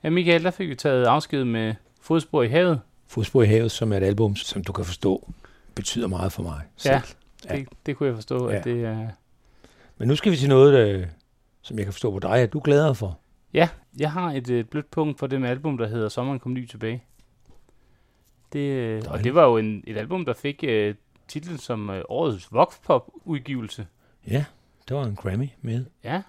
Ja, 0.05 0.11
Michael, 0.11 0.45
der 0.45 0.51
fik 0.51 0.69
vi 0.69 0.75
taget 0.75 1.05
afsked 1.05 1.45
med 1.45 1.75
Fodspor 2.01 2.43
i 2.43 2.49
havet. 2.49 2.81
Fodspor 3.07 3.43
i 3.43 3.47
havet, 3.47 3.71
som 3.71 3.93
er 3.93 3.97
et 3.97 4.03
album, 4.03 4.37
som 4.37 4.65
du 4.65 4.73
kan 4.73 4.85
forstå, 4.85 5.33
betyder 5.75 6.07
meget 6.07 6.33
for 6.33 6.43
mig 6.43 6.61
selv. 6.77 6.95
Ja, 7.45 7.57
det, 7.57 7.69
det 7.87 7.97
kunne 7.97 8.07
jeg 8.07 8.15
forstå, 8.15 8.51
ja. 8.51 8.57
at 8.57 8.65
det 8.65 8.85
er... 8.85 9.09
Men 9.99 10.09
nu 10.09 10.17
skal 10.17 10.33
vi 10.33 10.37
til 10.37 10.49
noget, 10.49 10.73
der, 10.73 11.07
som 11.63 11.77
jeg 11.77 11.87
kan 11.87 11.93
forstå 11.93 12.11
på 12.11 12.19
dig, 12.19 12.37
at 12.37 12.53
du 12.53 12.61
glæder 12.65 12.93
for. 12.93 13.19
Ja, 13.53 13.69
jeg 13.99 14.13
har 14.13 14.33
et, 14.33 14.51
et 14.51 14.69
blødt 14.69 14.91
punkt 14.91 15.19
for 15.19 15.27
det 15.27 15.41
med 15.41 15.49
album, 15.49 15.79
der 15.79 15.87
hedder 15.87 16.09
Sommeren 16.09 16.41
kom 16.41 16.55
ny 16.55 16.67
tilbage. 16.67 17.05
Det, 18.53 18.71
øh, 18.71 19.03
og 19.09 19.25
det 19.25 19.35
var 19.35 19.45
jo 19.45 19.57
en, 19.57 19.85
et 19.87 19.97
album, 19.97 20.25
der 20.25 20.33
fik 20.33 20.65
uh, 20.69 20.95
titlen 21.29 21.59
som 21.59 21.89
uh, 21.89 21.97
årets 22.09 22.53
Vox-pop-udgivelse. 22.53 23.87
Ja, 24.27 24.45
det 24.89 24.97
var 24.97 25.05
en 25.05 25.17
Grammy 25.17 25.49
med. 25.61 25.85
Ja, 26.05 26.23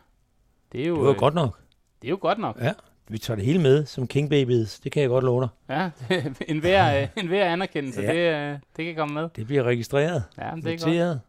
det 0.71 0.81
er 0.81 0.87
jo... 0.87 0.95
Det 0.95 1.05
var 1.05 1.13
godt 1.13 1.33
nok. 1.33 1.59
Det 2.01 2.07
er 2.07 2.09
jo 2.09 2.17
godt 2.21 2.39
nok. 2.39 2.57
Ja, 2.61 2.73
vi 3.11 3.17
tager 3.17 3.35
det 3.35 3.45
hele 3.45 3.59
med 3.59 3.85
som 3.85 4.07
King 4.07 4.29
Babies. 4.29 4.79
Det 4.79 4.91
kan 4.91 5.01
jeg 5.01 5.09
godt 5.09 5.23
love 5.23 5.41
dig. 5.41 5.49
Ja, 5.69 5.91
en 6.53 6.59
hver, 6.59 7.07
en 7.17 7.27
hver 7.27 7.45
anerkendelse, 7.45 8.01
ja. 8.01 8.51
det, 8.51 8.59
det 8.77 8.85
kan 8.85 8.95
komme 8.95 9.13
med. 9.13 9.29
Det 9.35 9.47
bliver 9.47 9.63
registreret. 9.63 10.23
Ja, 10.37 10.51
det 10.55 10.73
er 10.73 11.07
godt. 11.07 11.19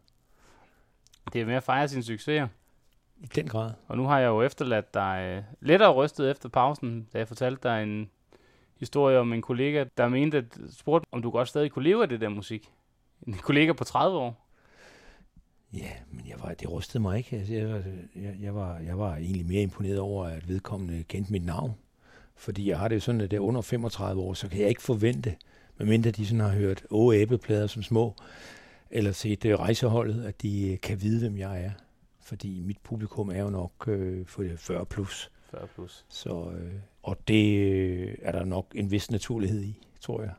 Det 1.33 1.41
er 1.41 1.45
med 1.45 1.55
at 1.55 1.63
fejre 1.63 1.87
sine 1.87 2.03
succeser. 2.03 2.47
I 3.21 3.25
den 3.25 3.47
grad. 3.47 3.71
Og 3.87 3.97
nu 3.97 4.05
har 4.05 4.19
jeg 4.19 4.27
jo 4.27 4.41
efterladt 4.41 4.93
dig 4.93 5.37
uh, 5.37 5.67
lettere 5.67 5.91
rystet 5.91 6.31
efter 6.31 6.49
pausen, 6.49 7.07
da 7.13 7.17
jeg 7.17 7.27
fortalte 7.27 7.69
dig 7.69 7.83
en 7.83 8.09
historie 8.79 9.19
om 9.19 9.33
en 9.33 9.41
kollega, 9.41 9.85
der 9.97 10.07
mente, 10.07 10.37
at 10.37 10.57
spurgte, 10.71 11.07
om 11.11 11.21
du 11.21 11.29
godt 11.29 11.47
stadig 11.47 11.71
kunne 11.71 11.83
leve 11.83 12.03
af 12.03 12.09
det 12.09 12.21
der 12.21 12.29
musik. 12.29 12.71
En 13.27 13.33
kollega 13.33 13.73
på 13.73 13.83
30 13.83 14.17
år. 14.17 14.42
Ja, 15.73 15.91
men 16.11 16.27
jeg 16.27 16.35
var, 16.39 16.53
det 16.53 16.71
rystede 16.71 17.01
mig 17.01 17.17
ikke. 17.17 17.35
Altså, 17.37 17.53
jeg, 17.53 17.69
var, 17.69 17.81
jeg, 18.15 18.35
jeg, 18.41 18.55
var, 18.55 18.79
jeg 18.79 18.99
var 18.99 19.15
egentlig 19.15 19.45
mere 19.45 19.61
imponeret 19.61 19.99
over, 19.99 20.25
at 20.25 20.49
vedkommende 20.49 21.03
kendte 21.03 21.31
mit 21.31 21.45
navn. 21.45 21.73
Fordi 22.35 22.69
jeg 22.69 22.79
har 22.79 22.87
det 22.87 22.95
jo 22.95 22.99
sådan, 22.99 23.21
at 23.21 23.31
det 23.31 23.37
er 23.37 23.41
under 23.41 23.61
35 23.61 24.21
år, 24.21 24.33
så 24.33 24.47
kan 24.47 24.59
jeg 24.59 24.69
ikke 24.69 24.81
forvente, 24.81 25.35
medmindre 25.77 26.11
de 26.11 26.25
sådan 26.25 26.39
har 26.39 26.49
hørt 26.49 26.83
åge 26.89 27.17
æbleplader 27.17 27.67
som 27.67 27.83
små, 27.83 28.15
eller 28.91 29.11
set 29.11 29.45
uh, 29.45 29.51
rejseholdet, 29.51 30.25
at 30.25 30.41
de 30.41 30.69
uh, 30.71 30.79
kan 30.79 31.01
vide, 31.01 31.19
hvem 31.19 31.37
jeg 31.37 31.63
er. 31.63 31.71
fordi 32.21 32.61
mit 32.61 32.77
publikum 32.83 33.29
er 33.29 33.39
jo 33.39 33.49
nok 33.49 33.87
øh, 33.87 34.25
for 34.25 34.43
det 34.43 34.59
40 34.59 34.85
plus. 34.85 35.31
40 35.51 35.67
plus. 35.67 36.05
Så, 36.09 36.51
øh, 36.51 36.73
og 37.03 37.17
det 37.27 37.57
øh, 37.59 38.15
er 38.21 38.31
der 38.31 38.45
nok 38.45 38.71
en 38.75 38.91
vis 38.91 39.11
naturlighed 39.11 39.61
i, 39.61 39.81
tror 39.99 40.21
jeg. 40.21 40.33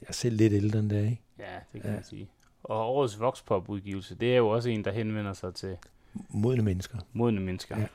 Jeg 0.00 0.08
er 0.08 0.12
selv 0.12 0.36
lidt 0.36 0.52
ældre 0.52 0.78
end 0.78 0.90
det, 0.90 1.04
ikke? 1.04 1.22
Ja, 1.38 1.44
det 1.72 1.82
kan 1.82 1.90
ja. 1.90 1.96
man 1.96 2.04
sige. 2.04 2.28
Og 2.62 2.94
årets 2.94 3.20
Voxpop-udgivelse, 3.20 4.14
det 4.14 4.32
er 4.32 4.36
jo 4.36 4.48
også 4.48 4.68
en, 4.68 4.84
der 4.84 4.90
henvender 4.90 5.32
sig 5.32 5.54
til... 5.54 5.76
Modne 6.28 6.62
mennesker. 6.62 6.98
Modne 7.12 7.40
mennesker. 7.40 7.78
Ja. 7.78 7.86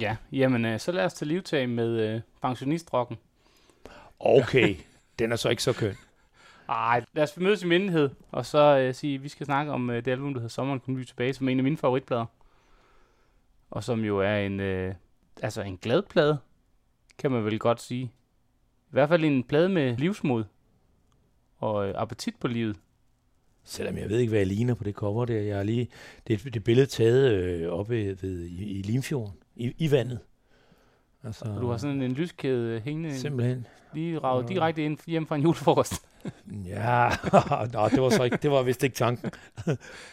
Ja, 0.00 0.16
jamen 0.32 0.64
øh, 0.64 0.80
så 0.80 0.92
lad 0.92 1.04
os 1.04 1.14
tage 1.14 1.28
livtag 1.28 1.68
med 1.68 2.00
øh, 2.00 2.20
pensionistrokken. 2.42 3.18
Okay, 4.20 4.76
den 5.18 5.32
er 5.32 5.36
så 5.36 5.48
ikke 5.48 5.62
så 5.62 5.72
køn. 5.72 5.94
Ej, 6.68 7.04
lad 7.12 7.22
os 7.22 7.36
mødes 7.36 7.62
i 7.62 7.66
mindighed, 7.66 8.10
og 8.30 8.46
så 8.46 8.78
øh, 8.78 8.94
sige, 8.94 9.14
at 9.14 9.22
vi 9.22 9.28
skal 9.28 9.46
snakke 9.46 9.72
om 9.72 9.90
øh, 9.90 10.04
det 10.04 10.10
album, 10.10 10.34
der 10.34 10.40
hedder 10.40 10.48
Sommeren 10.48 10.80
kom 10.80 10.94
ny 10.94 11.04
tilbage, 11.04 11.34
som 11.34 11.48
er 11.48 11.52
en 11.52 11.58
af 11.58 11.64
mine 11.64 11.76
favoritplader. 11.76 12.26
Og 13.70 13.84
som 13.84 14.04
jo 14.04 14.18
er 14.18 14.36
en, 14.36 14.60
øh, 14.60 14.94
altså 15.42 15.62
en 15.62 15.76
glad 15.76 16.02
plade, 16.02 16.38
kan 17.18 17.30
man 17.30 17.44
vel 17.44 17.58
godt 17.58 17.80
sige. 17.80 18.04
I 18.86 18.90
hvert 18.90 19.08
fald 19.08 19.24
en 19.24 19.44
plade 19.44 19.68
med 19.68 19.96
livsmod 19.96 20.44
og 21.58 21.88
øh, 21.88 21.94
appetit 21.96 22.34
på 22.40 22.48
livet. 22.48 22.76
Selvom 23.64 23.98
jeg 23.98 24.08
ved 24.08 24.18
ikke, 24.18 24.30
hvad 24.30 24.40
jeg 24.40 24.46
ligner 24.46 24.74
på 24.74 24.84
det 24.84 24.94
cover 24.94 25.24
der. 25.24 25.40
Jeg 25.40 25.56
har 25.56 25.62
lige, 25.62 25.88
det 26.26 26.54
det 26.54 26.64
billede 26.64 26.86
taget 26.86 27.32
øh, 27.32 27.72
oppe 27.72 27.96
ved, 27.96 28.14
ved, 28.14 28.44
i, 28.44 28.78
i 28.78 28.82
Limfjorden, 28.82 29.34
i, 29.56 29.72
i 29.78 29.90
vandet. 29.90 30.18
Altså, 31.24 31.44
du 31.60 31.70
har 31.70 31.76
sådan 31.76 32.02
en 32.02 32.12
lyskæde 32.12 32.80
hængende. 32.80 33.18
Simpelthen. 33.18 33.66
Lige 33.94 34.18
raget 34.18 34.48
direkte 34.48 34.84
ind 34.84 34.98
hjem 35.06 35.26
fra 35.26 35.36
en 35.36 35.42
julefrokost. 35.42 35.94
ja, 36.66 37.08
nå, 37.72 37.88
det 37.88 38.02
var 38.02 38.10
så 38.10 38.22
ikke, 38.22 38.36
det 38.36 38.50
var 38.50 38.62
vist 38.62 38.82
ikke 38.82 38.96
tanken. 38.96 39.30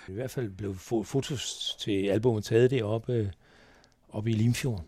I 0.08 0.12
hvert 0.12 0.32
fald 0.32 0.50
blev 0.50 0.76
fotos 1.04 1.76
til 1.80 2.08
albumet 2.08 2.44
taget 2.44 2.72
deroppe 2.72 3.14
øh, 3.14 3.28
oppe 4.10 4.30
i 4.30 4.34
Limfjorden. 4.34 4.86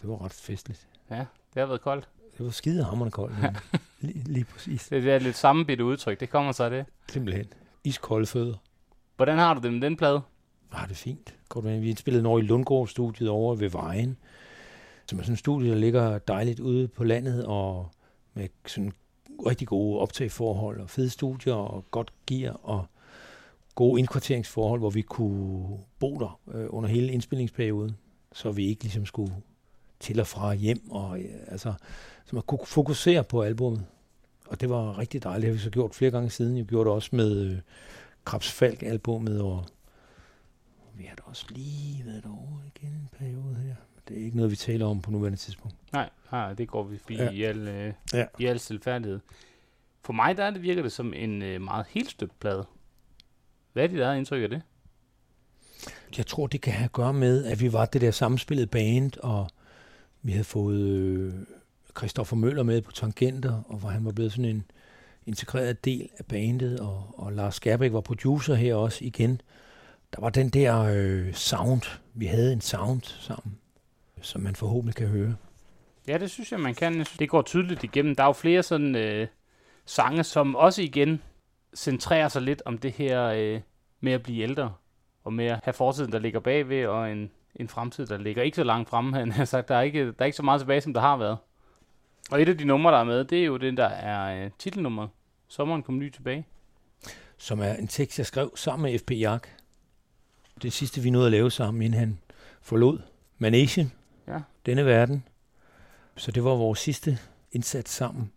Det 0.00 0.08
var 0.08 0.24
ret 0.24 0.32
festligt. 0.32 0.88
Ja, 1.10 1.16
det 1.54 1.60
har 1.60 1.66
været 1.66 1.80
koldt. 1.80 2.08
Det 2.38 2.46
var 2.46 2.50
skide 2.50 2.84
hammerende 2.84 3.12
koldt. 3.12 3.34
lige, 4.00 4.22
lige 4.26 4.44
præcis. 4.44 4.88
Det 4.88 5.08
er 5.08 5.18
lidt 5.18 5.36
sammenbitte 5.36 5.84
udtryk, 5.84 6.20
det 6.20 6.30
kommer 6.30 6.52
så 6.52 6.64
af 6.64 6.70
det. 6.70 6.86
Simpelthen. 7.08 7.46
Iskolde 7.84 8.26
fødder. 8.26 8.54
Hvordan 9.16 9.38
har 9.38 9.54
du 9.54 9.60
det 9.60 9.72
med 9.72 9.80
den 9.80 9.96
plade? 9.96 10.20
Ah, 10.72 10.88
det 10.88 10.96
fint. 10.96 11.34
Godt, 11.48 11.64
vi 11.64 11.88
indspillede 11.88 12.26
over 12.26 12.38
i 12.38 12.42
Lundgård-studiet 12.42 13.30
over 13.30 13.54
ved 13.54 13.70
Vejen, 13.70 14.16
som 15.06 15.18
er 15.18 15.22
sådan 15.22 15.32
en 15.32 15.36
studie, 15.36 15.70
der 15.70 15.76
ligger 15.76 16.18
dejligt 16.18 16.60
ude 16.60 16.88
på 16.88 17.04
landet, 17.04 17.44
og 17.44 17.90
med 18.34 18.48
sådan 18.66 18.92
rigtig 19.46 19.68
gode 19.68 19.98
optageforhold, 19.98 20.80
og 20.80 20.90
fede 20.90 21.10
studier, 21.10 21.54
og 21.54 21.84
godt 21.90 22.12
gear, 22.26 22.52
og 22.52 22.86
gode 23.74 23.98
indkvarteringsforhold, 23.98 24.80
hvor 24.80 24.90
vi 24.90 25.02
kunne 25.02 25.78
bo 25.98 26.18
der 26.18 26.40
øh, 26.54 26.66
under 26.70 26.88
hele 26.88 27.12
indspillingsperioden, 27.12 27.96
så 28.32 28.52
vi 28.52 28.66
ikke 28.66 28.82
ligesom 28.82 29.06
skulle 29.06 29.32
til 30.00 30.20
og 30.20 30.26
fra 30.26 30.54
hjem, 30.54 30.90
og 30.90 31.20
øh, 31.20 31.30
altså, 31.46 31.74
så 32.24 32.36
man 32.36 32.42
kunne 32.46 32.66
fokusere 32.66 33.24
på 33.24 33.42
albummet. 33.42 33.86
Og 34.46 34.60
det 34.60 34.70
var 34.70 34.98
rigtig 34.98 35.22
dejligt. 35.22 35.42
Det 35.42 35.50
har 35.50 35.54
vi 35.54 35.62
så 35.62 35.70
gjort 35.70 35.94
flere 35.94 36.10
gange 36.10 36.30
siden. 36.30 36.56
Jeg 36.56 36.64
gjorde 36.64 36.88
det 36.88 36.94
også 36.94 37.10
med 37.12 37.40
øh, 37.40 37.58
Krabs 38.24 38.52
Falk-albummet, 38.52 39.40
og, 39.40 39.56
og 40.78 40.92
vi 40.94 41.04
har 41.04 41.16
da 41.16 41.22
også 41.26 41.44
lige 41.48 42.06
været 42.06 42.24
over 42.26 42.60
igen 42.66 42.90
en 42.90 43.08
periode 43.18 43.54
her. 43.54 43.74
Det 44.08 44.18
er 44.18 44.24
ikke 44.24 44.36
noget, 44.36 44.50
vi 44.50 44.56
taler 44.56 44.86
om 44.86 45.00
på 45.00 45.10
nuværende 45.10 45.38
tidspunkt. 45.38 45.76
Nej, 45.92 46.10
nej 46.32 46.54
det 46.54 46.68
går 46.68 46.82
vi 46.82 46.98
forbi 46.98 47.14
ja. 47.14 47.30
i, 47.30 47.42
al, 47.42 47.68
øh, 47.68 47.92
ja. 48.12 48.26
i 48.38 48.46
al 48.46 48.58
selvfærdighed. 48.58 49.20
For 50.04 50.12
mig 50.12 50.36
der 50.36 50.50
det 50.50 50.62
virker 50.62 50.82
det 50.82 50.92
som 50.92 51.14
en 51.14 51.42
øh, 51.42 51.60
meget 51.60 51.86
helt 51.90 52.10
støbt 52.10 52.40
plade. 52.40 52.66
Hvad 53.72 53.84
er 53.84 53.88
dit 53.88 54.00
eget 54.00 54.18
indtryk 54.18 54.42
af 54.42 54.48
det? 54.48 54.62
Jeg 56.16 56.26
tror, 56.26 56.46
det 56.46 56.60
kan 56.60 56.72
have 56.72 56.84
at 56.84 56.92
gøre 56.92 57.12
med, 57.12 57.44
at 57.44 57.60
vi 57.60 57.72
var 57.72 57.86
det 57.86 58.00
der 58.00 58.10
sammenspillede 58.10 58.66
band, 58.66 59.12
og 59.22 59.50
vi 60.22 60.32
havde 60.32 60.44
fået 60.44 60.80
øh, 60.80 61.32
Christoffer 61.98 62.36
Møller 62.36 62.62
med 62.62 62.82
på 62.82 62.92
tangenter, 62.92 63.62
og 63.68 63.78
hvor 63.78 63.88
han 63.88 64.04
var 64.04 64.12
blevet 64.12 64.32
sådan 64.32 64.44
en 64.44 64.64
integreret 65.26 65.84
del 65.84 66.08
af 66.18 66.26
bandet, 66.26 66.80
og, 66.80 67.14
og 67.16 67.32
Lars 67.32 67.54
Skærbæk 67.54 67.92
var 67.92 68.00
producer 68.00 68.54
her 68.54 68.74
også 68.74 69.04
igen. 69.04 69.40
Der 70.14 70.20
var 70.20 70.30
den 70.30 70.48
der 70.48 70.82
øh, 70.82 71.34
sound. 71.34 71.82
Vi 72.14 72.26
havde 72.26 72.52
en 72.52 72.60
sound 72.60 73.02
sammen, 73.02 73.58
som 74.20 74.40
man 74.40 74.56
forhåbentlig 74.56 74.94
kan 74.94 75.08
høre. 75.08 75.36
Ja, 76.08 76.18
det 76.18 76.30
synes 76.30 76.52
jeg, 76.52 76.60
man 76.60 76.74
kan. 76.74 77.06
Det 77.18 77.28
går 77.28 77.42
tydeligt 77.42 77.84
igennem. 77.84 78.14
Der 78.14 78.22
er 78.22 78.26
jo 78.26 78.32
flere 78.32 78.62
sådan 78.62 78.96
øh, 78.96 79.28
sange, 79.86 80.24
som 80.24 80.56
også 80.56 80.82
igen 80.82 81.22
centrerer 81.76 82.28
sig 82.28 82.42
lidt 82.42 82.62
om 82.64 82.78
det 82.78 82.92
her 82.92 83.24
øh, 83.24 83.60
med 84.00 84.12
at 84.12 84.22
blive 84.22 84.42
ældre, 84.42 84.72
og 85.24 85.32
med 85.32 85.46
at 85.46 85.60
have 85.62 85.74
fortiden, 85.74 86.12
der 86.12 86.18
ligger 86.18 86.40
bagved, 86.40 86.86
og 86.86 87.12
en, 87.12 87.30
en 87.58 87.68
fremtid, 87.68 88.06
der 88.06 88.18
ligger 88.18 88.42
ikke 88.42 88.54
så 88.54 88.64
langt 88.64 88.88
fremme. 88.88 89.16
Han 89.18 89.32
har 89.32 89.44
sagt, 89.44 89.68
der 89.68 89.74
er, 89.74 89.82
ikke, 89.82 90.06
der 90.06 90.12
er 90.18 90.24
ikke 90.24 90.36
så 90.36 90.42
meget 90.42 90.60
tilbage, 90.60 90.80
som 90.80 90.94
der 90.94 91.00
har 91.00 91.16
været. 91.16 91.38
Og 92.30 92.42
et 92.42 92.48
af 92.48 92.58
de 92.58 92.64
numre, 92.64 92.92
der 92.92 92.98
er 92.98 93.04
med, 93.04 93.24
det 93.24 93.40
er 93.40 93.44
jo 93.44 93.56
den, 93.56 93.76
der 93.76 93.86
er 93.86 94.44
øh, 94.44 94.50
titelnummer. 94.58 95.08
Sommeren 95.48 95.82
kom 95.82 95.98
ny 95.98 96.12
tilbage. 96.12 96.46
Som 97.38 97.60
er 97.60 97.74
en 97.74 97.88
tekst, 97.88 98.18
jeg 98.18 98.26
skrev 98.26 98.56
sammen 98.56 98.90
med 98.90 98.98
F.P. 98.98 99.10
Jak. 99.10 99.48
Det 100.62 100.72
sidste, 100.72 101.00
vi 101.00 101.10
nåede 101.10 101.26
at 101.26 101.32
lave 101.32 101.50
sammen, 101.50 101.82
inden 101.82 101.98
han 101.98 102.18
forlod 102.60 102.98
Managen, 103.38 103.92
ja. 104.26 104.40
denne 104.66 104.86
verden. 104.86 105.24
Så 106.16 106.30
det 106.30 106.44
var 106.44 106.50
vores 106.50 106.78
sidste 106.78 107.18
indsats 107.52 107.92
sammen. 107.92 108.32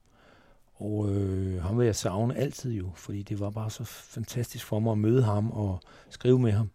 Og 0.76 1.10
øh, 1.10 1.64
ham 1.64 1.78
vil 1.78 1.86
jeg 1.86 1.96
savne 1.96 2.38
altid 2.38 2.74
jo, 2.74 2.92
fordi 2.96 3.24
det 3.24 3.40
var 3.40 3.50
bare 3.50 3.70
så 3.70 3.84
fantastisk 3.84 4.66
for 4.66 4.80
mig 4.80 4.92
at 4.92 4.98
møde 4.98 5.24
ham 5.24 5.52
og 5.52 5.80
skrive 6.10 6.40
med 6.40 6.52
ham. 6.52 6.70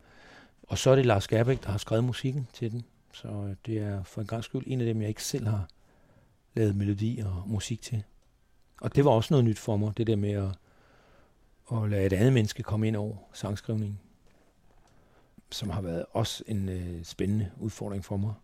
Og 0.66 0.78
så 0.78 0.90
er 0.90 0.96
det 0.96 1.06
Lars 1.06 1.28
Gerbæk, 1.28 1.62
der 1.62 1.70
har 1.70 1.78
skrevet 1.78 2.04
musikken 2.04 2.48
til 2.52 2.72
den. 2.72 2.84
Så 3.12 3.28
øh, 3.28 3.56
det 3.66 3.78
er 3.78 4.02
for 4.02 4.20
en 4.20 4.26
gang 4.26 4.44
skyld 4.44 4.62
en 4.66 4.80
af 4.80 4.86
dem, 4.86 5.00
jeg 5.00 5.08
ikke 5.08 5.24
selv 5.24 5.46
har 5.46 5.68
lavet 6.54 6.76
melodi 6.76 7.22
og 7.24 7.42
musik 7.46 7.82
til. 7.82 8.02
Og 8.80 8.96
det 8.96 9.04
var 9.04 9.10
også 9.10 9.34
noget 9.34 9.44
nyt 9.44 9.58
for 9.58 9.76
mig, 9.76 9.98
det 9.98 10.06
der 10.06 10.16
med 10.16 10.30
at, 10.30 10.58
at 11.72 11.90
lade 11.90 12.06
et 12.06 12.12
andet 12.12 12.32
menneske 12.32 12.62
komme 12.62 12.88
ind 12.88 12.96
over 12.96 13.16
sangskrivningen, 13.32 14.00
som 15.50 15.70
har 15.70 15.80
været 15.80 16.04
også 16.12 16.44
en 16.46 16.68
øh, 16.68 17.04
spændende 17.04 17.50
udfordring 17.60 18.04
for 18.04 18.16
mig. 18.16 18.34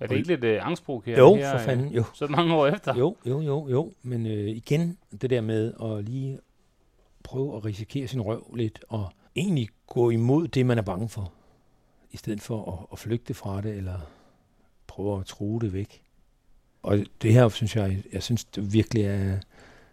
Er 0.00 0.06
det 0.06 0.16
ikke 0.16 0.28
lidt 0.28 0.44
øh, 0.44 0.66
angstprovokerende 0.66 1.24
jo, 1.24 1.36
her, 1.36 1.58
for 1.58 1.64
fanden, 1.64 1.88
jo. 1.88 2.04
så 2.14 2.26
mange 2.26 2.54
år 2.54 2.66
efter? 2.66 2.96
Jo, 2.96 3.16
jo, 3.26 3.40
jo, 3.40 3.68
jo. 3.68 3.92
Men 4.02 4.26
øh, 4.26 4.48
igen, 4.48 4.98
det 5.20 5.30
der 5.30 5.40
med 5.40 5.74
at 5.82 6.04
lige 6.04 6.38
prøve 7.22 7.56
at 7.56 7.64
risikere 7.64 8.08
sin 8.08 8.20
røv 8.20 8.54
lidt, 8.54 8.84
og 8.88 9.12
egentlig 9.38 9.68
gå 9.86 10.10
imod 10.10 10.48
det, 10.48 10.66
man 10.66 10.78
er 10.78 10.82
bange 10.82 11.08
for, 11.08 11.32
i 12.10 12.16
stedet 12.16 12.40
for 12.40 12.72
at, 12.72 12.86
at 12.92 12.98
flygte 12.98 13.34
fra 13.34 13.60
det, 13.60 13.76
eller 13.76 13.98
prøve 14.86 15.20
at 15.20 15.26
true 15.26 15.60
det 15.60 15.72
væk. 15.72 16.02
Og 16.82 16.98
det 17.22 17.32
her, 17.32 17.48
synes 17.48 17.76
jeg, 17.76 18.02
jeg 18.12 18.22
synes 18.22 18.44
det 18.44 18.72
virkelig 18.72 19.04
er 19.04 19.32
et 19.32 19.42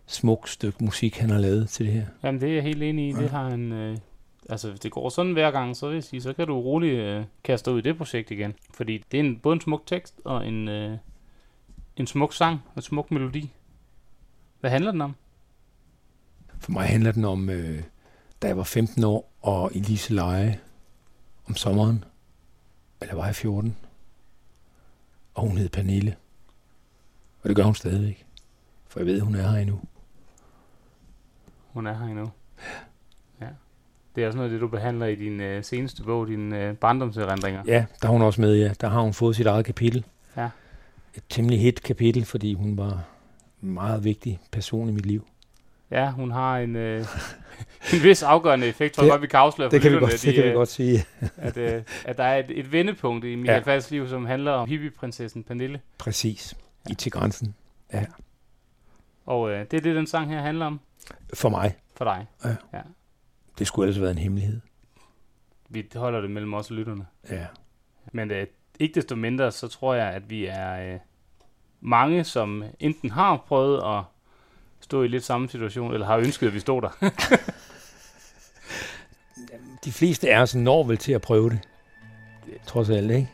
smukt 0.05 0.49
stykke 0.49 0.83
musik, 0.83 1.17
han 1.17 1.29
har 1.29 1.39
lavet 1.39 1.69
til 1.69 1.85
det 1.85 1.93
her. 1.93 2.05
Jamen, 2.23 2.41
det 2.41 2.49
er 2.49 2.53
jeg 2.53 2.63
helt 2.63 2.83
enig 2.83 3.07
i. 3.07 3.11
Ja. 3.11 3.21
Det 3.21 3.29
har 3.29 3.49
han... 3.49 3.71
Øh, 3.71 3.97
altså, 4.49 4.69
hvis 4.69 4.79
det 4.79 4.91
går 4.91 5.09
sådan 5.09 5.33
hver 5.33 5.51
gang, 5.51 5.75
så 5.77 5.87
vil 5.87 5.93
jeg 5.93 6.03
sige, 6.03 6.21
så 6.21 6.33
kan 6.33 6.47
du 6.47 6.59
roligt 6.59 6.99
øh, 6.99 7.23
kaste 7.43 7.71
ud 7.71 7.79
i 7.79 7.81
det 7.81 7.97
projekt 7.97 8.31
igen. 8.31 8.53
Fordi 8.73 9.03
det 9.11 9.19
er 9.19 9.23
en, 9.23 9.39
både 9.39 9.53
en 9.53 9.61
smuk 9.61 9.81
tekst 9.85 10.21
og 10.25 10.47
en, 10.47 10.67
øh, 10.67 10.97
en 11.97 12.07
smuk 12.07 12.33
sang 12.33 12.59
og 12.65 12.75
en 12.75 12.81
smuk 12.81 13.11
melodi. 13.11 13.51
Hvad 14.59 14.71
handler 14.71 14.91
den 14.91 15.01
om? 15.01 15.15
For 16.59 16.71
mig 16.71 16.85
handler 16.85 17.11
den 17.11 17.25
om, 17.25 17.49
øh, 17.49 17.83
da 18.41 18.47
jeg 18.47 18.57
var 18.57 18.63
15 18.63 19.03
år, 19.03 19.31
og 19.45 19.71
Elise 19.75 20.13
Leje 20.13 20.59
om 21.47 21.55
sommeren. 21.55 22.03
Eller 23.01 23.15
var 23.15 23.25
jeg 23.25 23.35
14? 23.35 23.75
Og 25.33 25.47
hun 25.47 25.57
hed 25.57 25.69
Pernille. 25.69 26.15
Og 27.43 27.49
det 27.49 27.55
gør 27.55 27.63
hun 27.63 27.75
stadigvæk. 27.75 28.25
For 28.87 28.99
jeg 28.99 29.07
ved, 29.07 29.19
hun 29.19 29.35
er 29.35 29.49
her 29.49 29.57
endnu. 29.57 29.79
Hun 31.73 31.87
er 31.87 31.93
her 31.93 32.05
endnu. 32.05 32.31
Ja. 33.41 33.47
Det 34.15 34.23
er 34.23 34.27
også 34.27 34.37
noget 34.37 34.49
af 34.49 34.53
det, 34.53 34.61
du 34.61 34.67
behandler 34.67 35.05
i 35.05 35.15
din 35.15 35.41
øh, 35.41 35.63
seneste 35.63 36.03
bog, 36.03 36.27
dine 36.27 36.63
øh, 36.63 36.75
barndomserindringer. 36.75 37.63
Ja, 37.67 37.85
der 38.01 38.07
er 38.07 38.11
hun 38.11 38.21
også 38.21 38.41
med, 38.41 38.55
ja. 38.55 38.73
Der 38.81 38.89
har 38.89 39.01
hun 39.01 39.13
fået 39.13 39.35
sit 39.35 39.45
eget 39.45 39.65
kapitel. 39.65 40.05
Ja. 40.37 40.49
Et 41.13 41.23
temmelig 41.29 41.59
hit 41.59 41.83
kapitel, 41.83 42.25
fordi 42.25 42.53
hun 42.53 42.77
var 42.77 43.03
en 43.63 43.73
meget 43.73 44.03
vigtig 44.03 44.39
person 44.51 44.89
i 44.89 44.91
mit 44.91 45.05
liv. 45.05 45.27
Ja, 45.91 46.11
hun 46.11 46.31
har 46.31 46.57
en, 46.57 46.75
øh, 46.75 47.05
en 47.93 48.03
vis 48.03 48.23
afgørende 48.23 48.67
effekt, 48.67 48.95
for 48.95 49.01
det, 49.01 49.11
godt 49.11 49.21
vi 49.21 49.27
kan 49.27 49.39
afsløre 49.39 49.69
det 49.69 49.81
kan 49.81 49.91
vi 49.91 49.97
godt, 49.97 50.11
de, 50.11 50.17
det 50.17 50.35
kan 50.35 50.43
vi 50.43 50.51
godt 50.51 50.69
sige. 50.69 51.05
at, 51.37 51.57
øh, 51.57 51.83
at 52.05 52.17
der 52.17 52.23
er 52.23 52.39
et, 52.39 52.59
et 52.59 52.71
vendepunkt 52.71 53.25
i 53.25 53.35
Michael 53.35 53.63
ja. 53.65 53.71
Falks 53.73 53.91
liv, 53.91 54.09
som 54.09 54.25
handler 54.25 54.51
om 54.51 54.69
hippieprinsessen 54.69 55.43
Pernille. 55.43 55.81
Præcis. 55.97 56.55
I 56.89 56.93
til 56.93 57.11
grænsen. 57.11 57.55
Ja. 57.93 58.05
Og 59.25 59.51
øh, 59.51 59.59
det 59.71 59.77
er 59.77 59.81
det, 59.81 59.95
den 59.95 60.07
sang 60.07 60.29
her 60.29 60.41
handler 60.41 60.65
om? 60.65 60.79
For 61.33 61.49
mig. 61.49 61.75
For 61.95 62.05
dig? 62.05 62.27
Ja. 62.43 62.55
ja. 62.73 62.81
Det 63.59 63.67
skulle 63.67 63.83
ellers 63.85 63.95
have 63.95 64.03
været 64.03 64.15
en 64.15 64.21
hemmelighed. 64.21 64.61
Vi 65.69 65.87
holder 65.95 66.21
det 66.21 66.31
mellem 66.31 66.53
os 66.53 66.69
og 66.69 66.75
lytterne. 66.75 67.05
Ja. 67.29 67.45
Men 68.11 68.31
øh, 68.31 68.47
ikke 68.79 68.95
desto 68.95 69.15
mindre, 69.15 69.51
så 69.51 69.67
tror 69.67 69.93
jeg, 69.93 70.07
at 70.07 70.29
vi 70.29 70.45
er 70.45 70.93
øh, 70.93 70.99
mange, 71.81 72.23
som 72.23 72.63
enten 72.79 73.11
har 73.11 73.37
prøvet 73.47 73.97
at 73.97 74.03
stå 74.79 75.03
i 75.03 75.07
lidt 75.07 75.23
samme 75.23 75.49
situation, 75.49 75.93
eller 75.93 76.07
har 76.07 76.17
ønsket, 76.17 76.47
at 76.47 76.53
vi 76.53 76.59
stod 76.59 76.81
der. 76.81 76.89
de 79.85 79.91
fleste 79.91 80.29
af 80.33 80.41
os 80.41 80.55
når 80.55 80.83
vel 80.83 80.97
til 80.97 81.11
at 81.13 81.21
prøve 81.21 81.49
det. 81.49 81.59
Trods 82.65 82.89
alt, 82.89 83.11
ikke? 83.11 83.29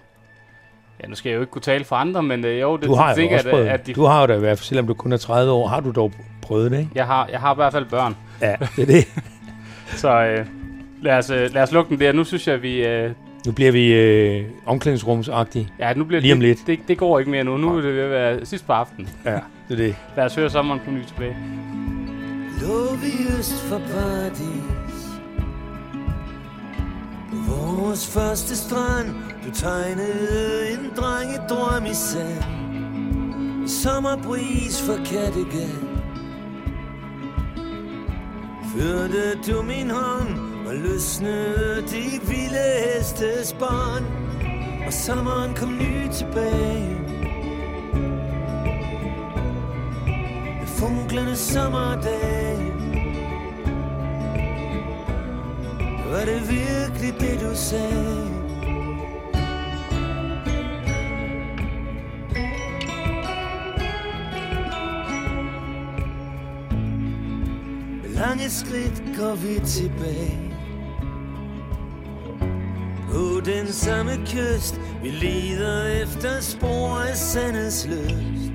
Ja, 1.03 1.07
nu 1.07 1.15
skal 1.15 1.29
jeg 1.29 1.35
jo 1.35 1.41
ikke 1.41 1.51
kunne 1.51 1.61
tale 1.61 1.83
for 1.85 1.95
andre, 1.95 2.23
men 2.23 2.45
øh, 2.45 2.61
jo, 2.61 2.77
det 2.77 2.85
Du 2.85 2.93
har 2.93 3.09
jo 3.09 3.15
prøvet 3.15 3.29
at, 3.37 3.45
det. 3.45 3.67
at 3.67 3.87
de, 3.87 3.93
Du 3.93 4.03
har 4.05 4.21
jo 4.21 4.27
da 4.27 4.35
i 4.35 4.39
hvert 4.39 4.57
fald, 4.57 4.65
selvom 4.65 4.87
du 4.87 4.93
kun 4.93 5.11
er 5.13 5.17
30 5.17 5.51
år, 5.51 5.67
har 5.67 5.79
du 5.79 5.91
dog 5.91 6.11
prøvet 6.41 6.71
det, 6.71 6.79
ikke? 6.79 6.91
jeg, 6.95 7.05
har, 7.05 7.27
jeg 7.31 7.39
har 7.39 7.53
i 7.53 7.55
hvert 7.55 7.73
fald 7.73 7.85
børn. 7.85 8.15
Ja, 8.41 8.55
det 8.75 8.81
er 8.81 8.85
det. 8.85 9.07
Så 10.01 10.09
øh, 10.25 10.45
lad, 11.01 11.17
os, 11.17 11.29
øh, 11.29 11.53
lad 11.53 11.63
os 11.63 11.71
lukke 11.71 11.89
den 11.89 11.99
der. 11.99 12.11
Nu 12.11 12.23
synes 12.23 12.47
jeg, 12.47 12.61
vi... 12.61 12.85
Øh, 12.85 13.11
Nu 13.45 13.51
bliver 13.51 13.71
vi 13.71 13.93
øh, 13.93 14.45
omklædningsrumsagtige. 14.65 15.69
ja, 15.79 15.93
nu 15.93 16.03
bliver 16.03 16.21
Lige 16.21 16.33
om 16.33 16.39
det, 16.39 16.47
lidt. 16.47 16.67
Det, 16.67 16.79
det, 16.87 16.97
går 16.97 17.19
ikke 17.19 17.31
mere 17.31 17.43
nu. 17.43 17.57
Nu 17.57 17.77
er 17.77 17.81
det 17.81 17.95
ved 17.95 18.01
at 18.03 18.09
være 18.09 18.45
sidst 18.45 18.67
på 18.67 18.73
aftenen. 18.73 19.09
Ja, 19.25 19.31
det 19.31 19.39
er 19.69 19.75
det. 19.75 19.95
Lad 20.17 20.25
os 20.25 20.35
høre 20.35 20.49
sommeren 20.49 20.79
på 20.85 20.91
ny 20.91 21.03
tilbage. 21.05 21.35
Øst 23.39 23.61
for 23.61 23.77
På 23.77 24.80
vores 27.31 28.07
første 28.07 28.55
strand 28.55 29.07
Du 29.45 29.51
tegnede 29.53 30.71
en 30.71 30.91
drengedrøm 30.97 31.85
i 31.85 31.93
sand. 31.93 33.67
Sommerbris 33.67 34.81
for 34.81 34.95
Kattegat. 34.95 35.91
Førte 38.75 39.37
du 39.47 39.61
min 39.61 39.89
hånd 39.89 40.29
Og 40.67 40.75
løsnede 40.75 41.83
de 41.87 42.27
vilde 42.27 42.67
hestes 42.85 43.53
bånd. 43.59 44.05
Og 44.85 44.93
sommeren 44.93 45.53
kom 45.53 45.77
ny 45.77 46.11
tilbage. 46.11 46.97
Med 50.59 50.67
funklende 50.67 51.35
sommerdage. 51.35 52.70
Var 56.11 56.25
det 56.25 56.49
virkelig 56.49 57.13
det, 57.19 57.39
du 57.41 57.55
sagde? 57.55 58.27
Med 68.01 68.09
lange 68.15 68.49
skridt 68.49 69.03
går 69.17 69.35
vi 69.35 69.59
tilbage. 69.65 70.53
På 73.11 73.41
den 73.45 73.67
samme 73.73 74.11
kyst 74.25 74.81
Vi 75.03 75.09
lider 75.09 76.03
efter 76.03 76.41
spor 76.41 76.99
af 77.09 77.17
sandets 77.17 77.87
lyst 77.87 78.53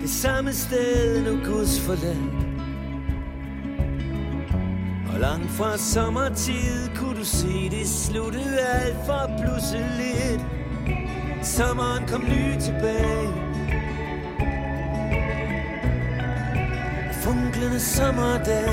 Det 0.00 0.10
samme 0.10 0.52
sted 0.52 1.22
nu 1.22 1.44
Guds 1.44 1.80
forladt 1.80 2.39
langt 5.20 5.50
fra 5.50 5.78
sommertid 5.78 6.96
kunne 6.96 7.18
du 7.18 7.24
se 7.24 7.70
det 7.70 7.88
sluttede 7.88 8.60
alt 8.60 8.96
for 9.06 9.30
pludseligt. 9.40 10.44
Sommeren 11.42 12.06
kom 12.08 12.20
ny 12.20 12.60
tilbage. 12.60 13.28
Funklende 17.22 17.80
sommerdag 17.80 18.70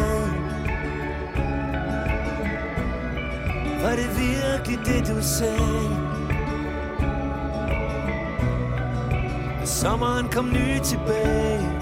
Var 3.81 3.95
det 3.95 4.09
virkelig 4.19 4.79
det 4.85 5.15
du 5.15 5.21
sagde? 5.21 6.07
Sommeren 9.65 10.27
kom 10.31 10.45
ny 10.45 10.79
tilbage. 10.83 11.76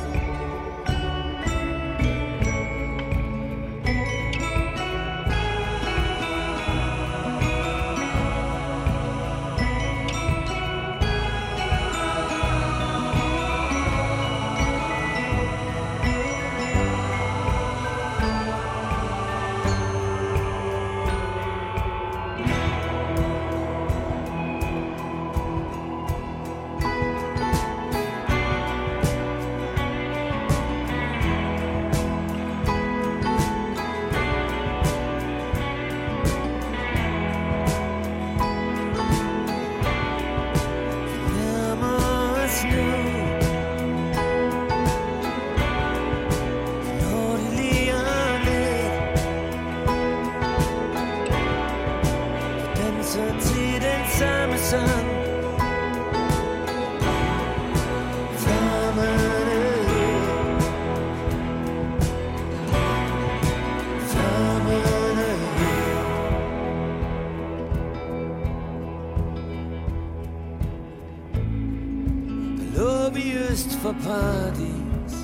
For 73.85 73.93
paradis. 74.03 75.15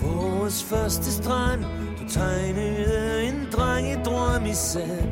På 0.00 0.06
vores 0.06 0.64
første 0.64 1.12
strand 1.12 1.64
Du 1.98 2.08
tegnede 2.08 3.24
en 3.24 3.48
dreng 3.52 3.88
i 4.50 4.54
sand 4.54 5.08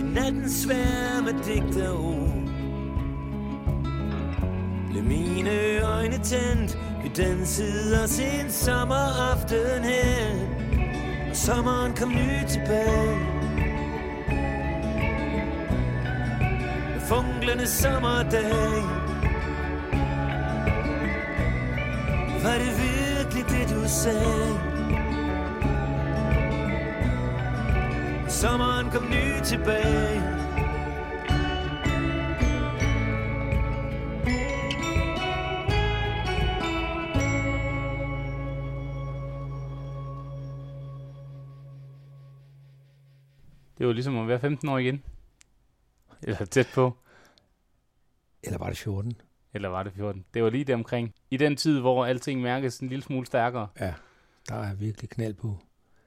I 0.00 0.02
natten 0.14 0.50
svær 0.50 1.22
med 1.22 1.34
digte 1.44 1.90
ord. 1.92 2.42
Blev 4.90 5.04
mine 5.04 5.80
øjne 5.82 6.18
tændt 6.18 6.78
Vi 7.02 7.08
dansede 7.08 8.04
os 8.04 8.18
en 8.18 8.50
sommeraften 8.50 9.84
hen 9.84 10.48
Og 11.30 11.36
sommeren 11.36 11.92
kom 11.96 12.08
ny 12.08 12.48
tilbage. 12.48 13.18
Med 16.92 17.00
funklende 17.08 17.66
sagde 23.88 24.60
Sommeren 28.28 28.90
kom 28.90 29.04
ny 29.10 29.40
tilbage 29.44 30.44
Det 43.78 43.86
var 43.86 43.92
ligesom 43.92 44.18
at 44.18 44.28
være 44.28 44.40
15 44.40 44.68
år 44.68 44.78
igen. 44.78 45.02
Eller 46.22 46.44
tæt 46.44 46.68
på. 46.74 46.96
Eller 48.42 48.58
var 48.58 48.68
det 48.68 48.78
14? 48.78 49.12
Eller 49.54 49.68
var 49.68 49.82
det 49.82 49.92
14? 49.96 50.24
Det 50.34 50.42
var 50.42 50.50
lige 50.50 50.64
det 50.64 50.74
omkring. 50.74 51.14
I 51.30 51.36
den 51.36 51.56
tid, 51.56 51.80
hvor 51.80 52.06
alting 52.06 52.40
mærkes 52.42 52.78
en 52.78 52.88
lille 52.88 53.02
smule 53.04 53.26
stærkere. 53.26 53.66
Ja, 53.80 53.92
der 54.48 54.54
er 54.54 54.74
virkelig 54.74 55.10
knald 55.10 55.34
på 55.34 55.56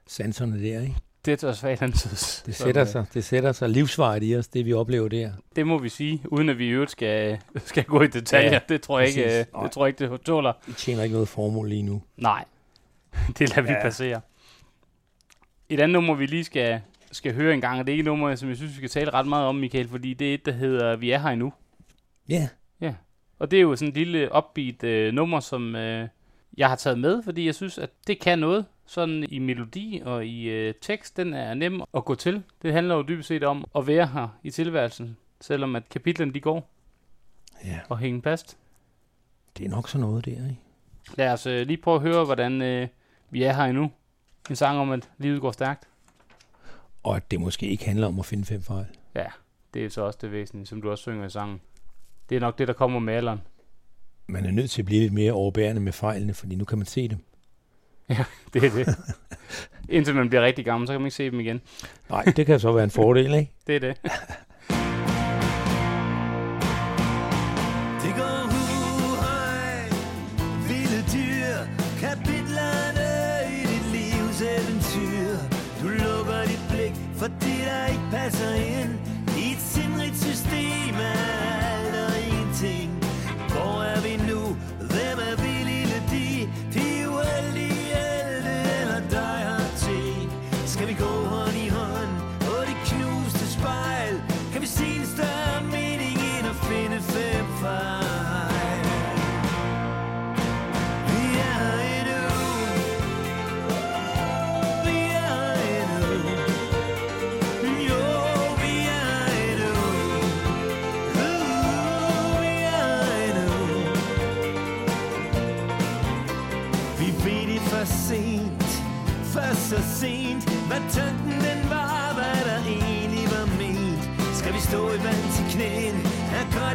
sanserne 0.06 0.62
der, 0.62 0.80
ikke? 0.80 0.94
Det 1.24 1.44
er 1.44 1.52
Svalandsøs. 1.52 2.42
Det 2.46 2.54
sætter 2.54 2.84
sig, 2.84 3.06
det 3.14 3.24
sætter 3.24 3.52
sig 3.52 3.68
livsvejet 3.68 4.22
i 4.24 4.36
os, 4.36 4.48
det 4.48 4.66
vi 4.66 4.72
oplever 4.72 5.08
der. 5.08 5.32
Det 5.56 5.66
må 5.66 5.78
vi 5.78 5.88
sige, 5.88 6.22
uden 6.26 6.48
at 6.48 6.58
vi 6.58 6.66
i 6.66 6.68
øvrigt 6.70 6.90
skal, 6.90 7.38
skal 7.56 7.84
gå 7.84 8.02
i 8.02 8.06
detaljer. 8.06 8.52
Ja, 8.52 8.58
det 8.68 8.82
tror 8.82 8.98
jeg 8.98 9.08
ikke, 9.08 9.22
præcis. 9.22 9.46
øh, 9.56 9.62
det 9.64 9.72
tror 9.72 9.86
jeg 9.86 10.02
ikke, 10.02 10.12
det 10.12 10.20
tåler. 10.20 10.52
Vi 10.66 10.72
tjener 10.72 11.02
ikke 11.02 11.12
noget 11.12 11.28
formål 11.28 11.68
lige 11.68 11.82
nu. 11.82 12.02
Nej, 12.16 12.44
det 13.38 13.48
lader 13.56 13.62
vi 13.62 13.68
Ja. 13.72 13.82
passere. 13.82 14.20
Et 15.68 15.80
andet 15.80 15.92
nummer, 15.92 16.14
vi 16.14 16.26
lige 16.26 16.44
skal, 16.44 16.80
skal 17.12 17.34
høre 17.34 17.54
en 17.54 17.60
gang, 17.60 17.80
og 17.80 17.86
det 17.86 17.92
er 17.92 17.94
ikke 17.94 18.02
et 18.02 18.06
nummer, 18.06 18.34
som 18.34 18.48
jeg 18.48 18.56
synes, 18.56 18.72
vi 18.72 18.76
skal 18.76 18.88
tale 18.88 19.10
ret 19.10 19.26
meget 19.26 19.46
om, 19.46 19.54
Michael, 19.54 19.88
fordi 19.88 20.14
det 20.14 20.30
er 20.30 20.34
et, 20.34 20.46
der 20.46 20.52
hedder 20.52 20.96
Vi 20.96 21.10
er 21.10 21.18
her 21.18 21.28
endnu. 21.28 21.52
Ja. 22.28 22.48
Og 23.38 23.50
det 23.50 23.56
er 23.56 23.60
jo 23.60 23.76
sådan 23.76 23.88
et 23.88 23.94
lille 23.96 24.30
upbeat 24.36 24.84
øh, 24.84 25.12
nummer, 25.12 25.40
som 25.40 25.76
øh, 25.76 26.08
jeg 26.56 26.68
har 26.68 26.76
taget 26.76 26.98
med, 26.98 27.22
fordi 27.22 27.46
jeg 27.46 27.54
synes, 27.54 27.78
at 27.78 27.90
det 28.06 28.20
kan 28.20 28.38
noget. 28.38 28.66
Sådan 28.86 29.26
i 29.28 29.38
melodi 29.38 30.02
og 30.04 30.26
i 30.26 30.48
øh, 30.48 30.74
tekst, 30.80 31.16
den 31.16 31.34
er 31.34 31.54
nem 31.54 31.82
at 31.94 32.04
gå 32.04 32.14
til. 32.14 32.42
Det 32.62 32.72
handler 32.72 32.94
jo 32.94 33.02
dybest 33.08 33.28
set 33.28 33.44
om 33.44 33.64
at 33.76 33.86
være 33.86 34.06
her 34.06 34.28
i 34.42 34.50
tilværelsen, 34.50 35.16
selvom 35.40 35.76
at 35.76 35.88
kapitlen 35.88 36.34
de 36.34 36.40
går. 36.40 36.70
Ja. 37.64 37.78
Og 37.88 37.98
hænge 37.98 38.22
fast. 38.22 38.58
Det 39.58 39.64
er 39.66 39.70
nok 39.70 39.88
sådan 39.88 40.06
noget 40.06 40.24
der, 40.24 40.30
ikke? 40.30 40.56
Lad 41.16 41.32
os 41.32 41.46
øh, 41.46 41.66
lige 41.66 41.76
prøve 41.76 41.94
at 41.94 42.02
høre, 42.02 42.24
hvordan 42.24 42.62
øh, 42.62 42.88
vi 43.30 43.42
er 43.42 43.52
her 43.52 43.64
endnu. 43.64 43.90
En 44.50 44.56
sang 44.56 44.78
om, 44.78 44.90
at 44.90 45.08
livet 45.18 45.40
går 45.40 45.52
stærkt. 45.52 45.88
og 47.02 47.16
at 47.16 47.30
det 47.30 47.40
måske 47.40 47.66
ikke 47.66 47.84
handler 47.84 48.06
om 48.06 48.18
at 48.18 48.26
finde 48.26 48.44
fem 48.44 48.62
fejl. 48.62 48.86
Ja, 49.14 49.26
det 49.74 49.84
er 49.84 49.88
så 49.88 50.02
også 50.02 50.18
det 50.22 50.32
væsentlige, 50.32 50.66
som 50.66 50.82
du 50.82 50.90
også 50.90 51.02
synger 51.02 51.26
i 51.26 51.30
sangen. 51.30 51.60
Det 52.28 52.36
er 52.36 52.40
nok 52.40 52.58
det, 52.58 52.68
der 52.68 52.74
kommer 52.74 52.98
med 53.00 53.14
alderen. 53.14 53.40
Man 54.26 54.44
er 54.46 54.50
nødt 54.50 54.70
til 54.70 54.82
at 54.82 54.86
blive 54.86 55.00
lidt 55.00 55.12
mere 55.12 55.32
overbærende 55.32 55.80
med 55.80 55.92
fejlene, 55.92 56.34
fordi 56.34 56.54
nu 56.54 56.64
kan 56.64 56.78
man 56.78 56.86
se 56.86 57.08
dem. 57.08 57.18
Ja, 58.10 58.24
det 58.52 58.64
er 58.64 58.70
det. 58.70 58.96
Indtil 59.88 60.14
man 60.14 60.28
bliver 60.28 60.42
rigtig 60.42 60.64
gammel, 60.64 60.86
så 60.86 60.92
kan 60.92 61.00
man 61.00 61.06
ikke 61.06 61.16
se 61.16 61.30
dem 61.30 61.40
igen. 61.40 61.60
Nej, 62.10 62.24
det 62.24 62.46
kan 62.46 62.60
så 62.60 62.72
være 62.72 62.84
en 62.84 62.90
fordel, 62.90 63.34
ikke? 63.34 63.52
det 63.66 63.76
er 63.76 63.80
det. 63.80 64.02
Det 64.02 64.10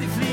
her 0.02 0.33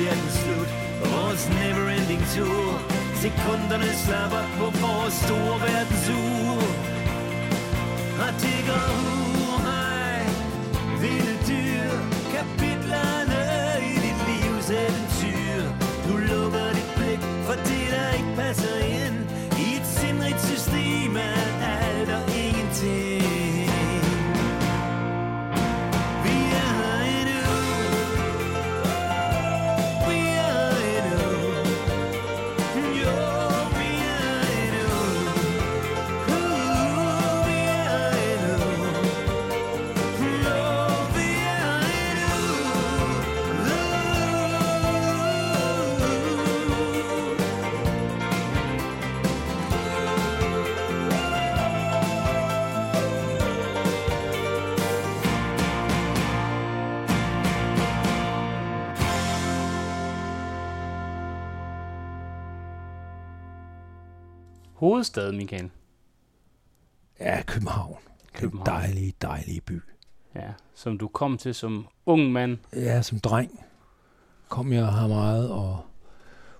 Og 0.00 0.06
den 0.06 0.30
slut, 0.30 0.70
vores 1.12 1.48
never-ending 1.48 2.24
tour. 2.34 2.72
Sekunderne 3.22 3.90
slapper 4.04 4.44
på 4.58 4.64
vores 4.64 5.14
store 5.14 5.56
verdens 5.66 6.08
uge 6.08 6.66
Og 8.24 8.30
tigger 8.40 8.80
går 8.86 9.60
vilde 11.00 11.36
dyr. 11.48 11.90
Kapitlerne 12.34 13.40
i 13.90 13.94
dit 14.04 14.20
livs 14.28 14.68
eventyr. 14.82 15.62
Du 16.08 16.14
lukker 16.30 16.66
dit 16.76 16.90
blik 16.96 17.22
for 17.46 17.56
det, 17.68 17.86
der 17.94 18.08
ikke 18.18 18.32
passer 18.36 18.76
ind. 18.78 19.16
I 19.64 19.66
et 19.78 19.86
sindrigt 19.86 20.40
system 20.50 21.16
af 21.16 21.38
alt 21.88 22.10
og 22.18 22.24
ingenting. 22.46 23.09
Hovedstad, 64.80 65.32
Michael. 65.32 65.70
Ja, 67.20 67.42
København. 67.42 67.96
København. 68.32 68.68
En 68.68 68.82
dejlig, 68.82 69.14
dejlig 69.22 69.62
by. 69.62 69.80
Ja, 70.34 70.52
som 70.74 70.98
du 70.98 71.08
kom 71.08 71.38
til 71.38 71.54
som 71.54 71.86
ung 72.06 72.32
mand. 72.32 72.58
Ja, 72.72 73.02
som 73.02 73.20
dreng 73.20 73.60
kom 74.48 74.72
jeg 74.72 74.92
her 74.92 75.08
meget, 75.08 75.50
og 75.50 75.80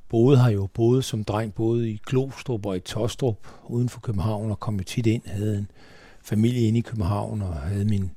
boede 0.08 0.42
her 0.42 0.50
jo 0.50 0.66
både 0.66 1.02
som 1.02 1.24
dreng, 1.24 1.54
både 1.54 1.90
i 1.90 2.00
Glostrup 2.06 2.66
og 2.66 2.76
i 2.76 2.80
Tostrup, 2.80 3.48
uden 3.64 3.88
for 3.88 4.00
København, 4.00 4.50
og 4.50 4.60
kom 4.60 4.76
jo 4.76 4.84
tit 4.84 5.06
ind, 5.06 5.22
havde 5.26 5.58
en 5.58 5.70
familie 6.22 6.68
inde 6.68 6.78
i 6.78 6.82
København, 6.82 7.42
og 7.42 7.54
havde 7.54 7.84
min... 7.84 8.10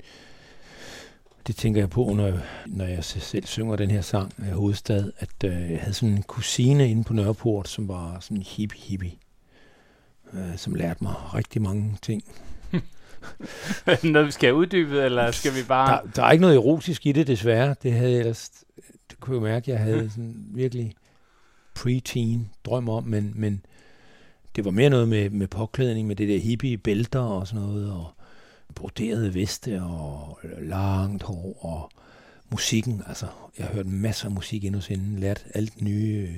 Det 1.47 1.55
tænker 1.55 1.81
jeg 1.81 1.89
på, 1.89 2.13
når, 2.15 2.39
når 2.67 2.85
jeg 2.85 3.03
selv 3.03 3.45
synger 3.45 3.75
den 3.75 3.91
her 3.91 4.01
sang 4.01 4.51
Hovedstad, 4.53 5.11
at 5.17 5.43
øh, 5.45 5.71
jeg 5.71 5.79
havde 5.79 5.93
sådan 5.93 6.15
en 6.15 6.23
kusine 6.23 6.89
inde 6.89 7.03
på 7.03 7.13
Nørreport, 7.13 7.67
som 7.67 7.87
var 7.87 8.19
sådan 8.19 8.37
en 8.37 8.43
hippie 8.43 8.81
hippie, 8.81 9.11
øh, 10.33 10.57
som 10.57 10.75
lærte 10.75 11.03
mig 11.03 11.15
rigtig 11.33 11.61
mange 11.61 11.97
ting. 12.01 12.23
Noget, 14.03 14.27
vi 14.27 14.31
skal 14.31 14.47
have 14.47 14.55
uddybet, 14.55 15.05
eller 15.05 15.31
skal 15.31 15.55
vi 15.55 15.63
bare... 15.67 16.01
Der, 16.05 16.11
der 16.11 16.23
er 16.23 16.31
ikke 16.31 16.41
noget 16.41 16.55
erotisk 16.55 17.05
i 17.05 17.11
det, 17.11 17.27
desværre. 17.27 17.75
Det 17.83 17.93
havde 17.93 18.11
jeg 18.11 18.19
ellers... 18.19 18.51
Det 19.09 19.19
kunne 19.19 19.35
jeg 19.35 19.43
mærke, 19.43 19.71
jeg 19.71 19.79
havde 19.79 20.09
sådan 20.09 20.45
virkelig 20.47 20.93
pre-teen 21.79 22.39
drøm 22.65 22.89
om, 22.89 23.03
men, 23.03 23.31
men 23.35 23.65
det 24.55 24.65
var 24.65 24.71
mere 24.71 24.89
noget 24.89 25.07
med, 25.07 25.29
med 25.29 25.47
påklædning, 25.47 26.07
med 26.07 26.15
det 26.15 26.27
der 26.29 26.39
hippie 26.39 26.77
bælter 26.77 27.19
og 27.19 27.47
sådan 27.47 27.61
noget, 27.61 27.91
og 27.91 28.11
broderede 28.75 29.33
veste 29.33 29.81
og 29.81 30.39
langt 30.61 31.23
hår 31.23 31.57
og 31.65 31.91
musikken. 32.51 33.03
Altså, 33.07 33.25
jeg 33.57 33.65
har 33.65 33.73
hørt 33.73 33.85
masser 33.85 34.25
af 34.25 34.31
musik 34.31 34.65
endnu 34.65 34.81
siden, 34.81 35.19
lært 35.19 35.45
alt 35.53 35.81
nye 35.81 36.29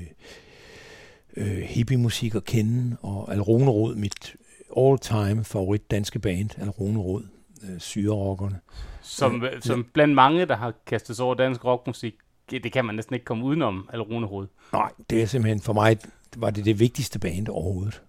øh, 1.38 1.58
hippie-musik 1.58 2.36
at 2.36 2.46
kende, 2.46 2.98
og 3.02 3.32
Alrune 3.32 3.72
Rod, 3.72 3.96
mit 3.96 4.36
all-time 4.78 5.44
favorit 5.44 5.92
danske 5.92 6.20
band, 6.20 6.50
Alrune 6.60 7.00
Rod, 7.00 7.24
øh, 7.64 7.80
syrerockerne. 7.80 8.60
Som, 9.02 9.44
Øh, 9.44 9.62
som 9.62 9.86
blandt 9.94 10.16
mange, 10.16 10.46
der 10.46 10.56
har 10.56 10.74
kastet 10.86 11.16
sig 11.16 11.26
over 11.26 11.36
dansk 11.36 11.66
rockmusik, 11.66 12.16
det 12.52 12.72
kan 12.72 12.86
man 12.86 12.96
næsten 12.96 13.14
ikke 13.14 13.26
komme 13.26 13.46
udenom, 13.46 13.90
Alrune 13.94 14.28
Rod. 14.28 14.48
Nej, 14.74 14.92
det 15.10 15.22
er 15.22 15.26
simpelthen 15.26 15.62
for 15.62 15.74
mig, 15.74 15.98
var 16.38 16.50
det 16.50 16.66
det 16.66 16.80
vigtigste 16.80 17.20
band 17.20 17.48
overhovedet. 17.48 18.02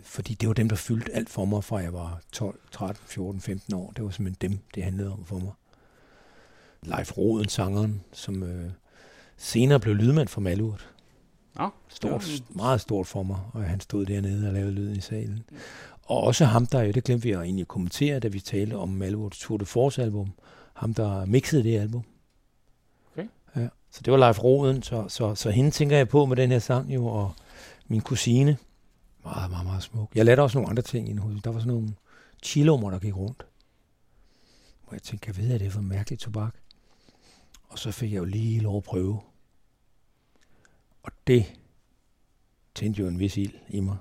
Fordi 0.00 0.34
det 0.34 0.48
var 0.48 0.54
dem, 0.54 0.68
der 0.68 0.76
fyldte 0.76 1.12
alt 1.12 1.30
for 1.30 1.44
mig, 1.44 1.64
fra 1.64 1.76
jeg 1.76 1.92
var 1.92 2.20
12, 2.32 2.60
13, 2.72 3.04
14, 3.06 3.40
15 3.40 3.74
år. 3.74 3.92
Det 3.96 4.04
var 4.04 4.10
simpelthen 4.10 4.50
dem, 4.50 4.58
det 4.74 4.82
handlede 4.82 5.12
om 5.12 5.24
for 5.24 5.38
mig. 5.38 5.52
Leif 6.82 7.18
Roden, 7.18 7.48
sangeren, 7.48 8.00
som 8.12 8.42
øh, 8.42 8.70
senere 9.36 9.80
blev 9.80 9.94
lydmand 9.94 10.28
for 10.28 10.40
Malurt. 10.40 10.90
Ja, 11.58 11.68
Stort, 11.88 12.22
det 12.22 12.56
meget 12.56 12.80
stort 12.80 13.06
for 13.06 13.22
mig, 13.22 13.38
og 13.52 13.62
han 13.62 13.80
stod 13.80 14.06
dernede 14.06 14.48
og 14.48 14.54
lavede 14.54 14.72
lyden 14.72 14.96
i 14.96 15.00
salen. 15.00 15.44
Og 16.02 16.22
også 16.22 16.44
ham, 16.44 16.66
der 16.66 16.82
jo, 16.82 16.92
det 16.92 17.04
glemte 17.04 17.22
vi 17.22 17.32
at 17.32 17.40
egentlig 17.40 17.68
kommentere, 17.68 18.18
da 18.18 18.28
vi 18.28 18.40
talte 18.40 18.74
om 18.74 18.88
Malurts 18.88 19.38
Tour 19.38 19.58
de 19.58 19.66
Force 19.66 20.02
album. 20.02 20.32
Ham, 20.74 20.94
der 20.94 21.24
mixede 21.24 21.62
det 21.62 21.78
album. 21.78 22.02
Okay. 23.12 23.28
Ja, 23.56 23.68
så 23.90 24.00
det 24.04 24.12
var 24.12 24.18
Leif 24.18 24.44
Roden, 24.44 24.82
så, 24.82 25.04
så, 25.08 25.34
så 25.34 25.50
hende 25.50 25.70
tænker 25.70 25.96
jeg 25.96 26.08
på 26.08 26.26
med 26.26 26.36
den 26.36 26.50
her 26.50 26.58
sang 26.58 26.94
jo, 26.94 27.06
og 27.06 27.32
min 27.86 28.00
kusine, 28.00 28.56
meget, 29.24 29.50
meget, 29.50 29.66
meget 29.66 29.82
smuk. 29.82 30.10
Jeg 30.14 30.24
lærte 30.24 30.40
også 30.40 30.58
nogle 30.58 30.70
andre 30.70 30.82
ting 30.82 31.08
inde 31.08 31.22
hos 31.22 31.42
Der 31.44 31.50
var 31.50 31.58
sådan 31.58 31.72
nogle 31.72 31.94
chilommer, 32.42 32.90
der 32.90 32.98
gik 32.98 33.16
rundt. 33.16 33.46
Hvor 34.84 34.94
jeg 34.94 35.02
tænkte, 35.02 35.28
jeg 35.28 35.36
ved, 35.36 35.54
at 35.54 35.60
det 35.60 35.66
er 35.66 35.70
for 35.70 35.80
mærkeligt 35.80 36.22
tobak. 36.22 36.54
Og 37.68 37.78
så 37.78 37.90
fik 37.92 38.12
jeg 38.12 38.18
jo 38.18 38.24
lige 38.24 38.60
lov 38.60 38.76
at 38.76 38.82
prøve. 38.82 39.20
Og 41.02 41.12
det 41.26 41.60
tændte 42.74 43.02
jo 43.02 43.08
en 43.08 43.18
vis 43.18 43.36
ild 43.36 43.54
i 43.68 43.80
mig. 43.80 43.96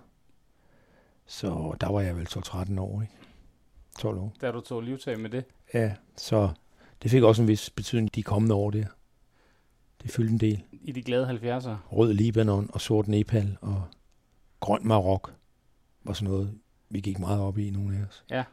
Så 1.26 1.76
der 1.82 1.92
var 1.92 2.02
jeg 2.02 2.18
vel 2.18 2.28
12-13 2.30 2.80
år, 2.80 3.02
ikke? 3.02 3.14
12 4.00 4.18
år. 4.18 4.34
Da 4.42 4.52
du 4.52 4.62
tog 4.62 4.82
livtag 4.82 5.20
med 5.20 5.30
det? 5.30 5.46
Ja, 5.74 5.96
så 6.18 6.50
det 7.04 7.12
fik 7.12 7.24
også 7.24 7.42
en 7.42 7.48
vis 7.48 7.70
betydning 7.70 8.16
de 8.16 8.24
kommende 8.24 8.56
år 8.56 8.72
der. 8.72 8.86
Det 10.04 10.12
fyldte 10.12 10.34
en 10.34 10.40
del. 10.40 10.64
I 10.72 10.92
de 10.92 11.02
glade 11.02 11.30
70'ere? 11.30 11.76
Rød 11.92 12.14
Libanon 12.14 12.70
og 12.74 12.82
sort 12.82 13.08
Nepal 13.08 13.58
og 13.62 13.84
grøn 14.60 14.88
Marok 14.88 15.34
var 16.04 16.14
sådan 16.14 16.34
noget, 16.34 16.60
vi 16.90 17.00
gik 17.00 17.20
meget 17.20 17.42
op 17.42 17.58
i, 17.58 17.70
nogle 17.70 17.98
af 17.98 18.04
os. 18.04 18.24
Ja. 18.30 18.44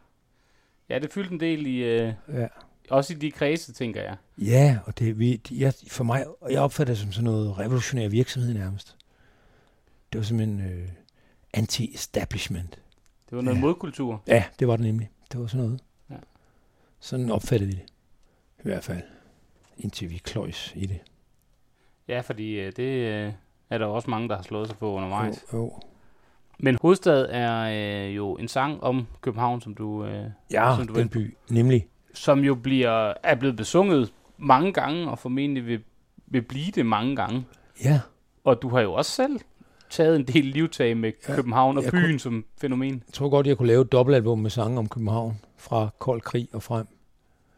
Ja, 0.89 0.99
det 0.99 1.13
fyldte 1.13 1.33
en 1.33 1.41
del 1.41 1.67
i... 1.67 1.77
Øh, 1.77 2.15
ja. 2.29 2.49
Også 2.91 3.13
i 3.13 3.17
de 3.17 3.31
kredse, 3.31 3.73
tænker 3.73 4.03
jeg. 4.03 4.17
Ja, 4.39 4.79
og 4.85 4.99
det, 4.99 5.19
vi, 5.19 5.41
jeg, 5.51 5.75
for 5.89 6.05
mig, 6.05 6.25
jeg 6.51 6.61
opfatter 6.61 6.95
det 6.95 7.01
som 7.01 7.13
sådan 7.13 7.25
noget 7.25 7.59
revolutionær 7.59 8.09
virksomhed 8.09 8.55
nærmest. 8.55 8.97
Det 10.13 10.19
var 10.19 10.25
simpelthen 10.25 10.61
øh, 10.61 10.89
anti-establishment. 11.57 12.79
Det 13.31 13.37
var 13.37 13.41
noget 13.43 13.57
ja. 13.57 13.61
modkultur. 13.61 14.23
Ja, 14.27 14.45
det 14.59 14.69
var 14.69 14.77
det 14.77 14.87
nemlig. 14.87 15.11
Det 15.33 15.41
var 15.41 15.47
sådan 15.47 15.65
noget. 15.65 15.81
Ja. 16.11 16.17
Sådan 17.01 17.31
opfattede 17.31 17.71
vi 17.71 17.77
det. 17.77 17.85
I 18.59 18.63
hvert 18.63 18.85
fald. 18.85 19.03
Indtil 19.79 20.11
vi 20.11 20.17
kløjs 20.25 20.73
i 20.77 20.87
det. 20.87 21.01
Ja, 22.09 22.21
fordi 22.21 22.61
øh, 22.61 22.73
det 22.77 22.83
øh, 22.83 23.33
er 23.71 23.79
der 23.79 23.87
også 23.87 24.11
mange, 24.11 24.29
der 24.29 24.37
har 24.37 24.43
slået 24.43 24.69
sig 24.69 24.79
på 24.79 24.93
undervejs. 24.93 25.45
Jo, 25.53 25.59
jo. 25.59 25.81
Men 26.59 26.79
Hovedstad 26.83 27.27
er 27.31 28.07
øh, 28.09 28.17
jo 28.17 28.35
en 28.35 28.49
sang 28.49 28.83
om 28.83 29.07
København, 29.21 29.61
som 29.61 29.75
du... 29.75 30.05
Øh, 30.05 30.27
Ja, 30.53 30.75
som 30.77 30.87
du 30.87 30.95
den 30.95 31.09
by, 31.09 31.37
nemlig. 31.51 31.87
Som 32.15 32.41
jo 32.41 32.55
bliver, 32.55 33.13
er 33.23 33.35
blevet 33.35 33.57
besunget 33.57 34.13
mange 34.39 34.73
gange, 34.73 35.11
og 35.11 35.19
formentlig 35.19 35.67
vil, 35.67 35.83
vil 36.27 36.43
blive 36.43 36.71
det 36.75 36.87
mange 36.87 37.17
gange. 37.17 37.45
Ja. 37.85 38.01
Og 38.45 38.63
du 38.63 38.69
har 38.69 38.81
jo 38.81 38.93
også 38.93 39.11
selv 39.11 39.41
taget 39.91 40.17
en 40.17 40.25
del 40.25 40.45
livtag 40.45 40.97
med 40.97 41.13
ja, 41.29 41.35
København 41.35 41.79
og 41.79 41.85
byen 41.91 42.03
kunne- 42.03 42.19
som 42.19 42.45
fænomen. 42.61 43.03
Jeg 43.07 43.13
tror 43.13 43.29
godt, 43.29 43.47
jeg 43.47 43.57
kunne 43.57 43.69
lave 43.69 43.83
et 43.83 43.93
dobbeltalbum 43.93 44.39
med 44.39 44.51
sange 44.51 44.79
om 44.79 44.89
København. 44.89 45.41
Fra 45.57 45.89
kold 45.99 46.21
krig 46.21 46.49
og 46.53 46.63
frem. 46.63 46.87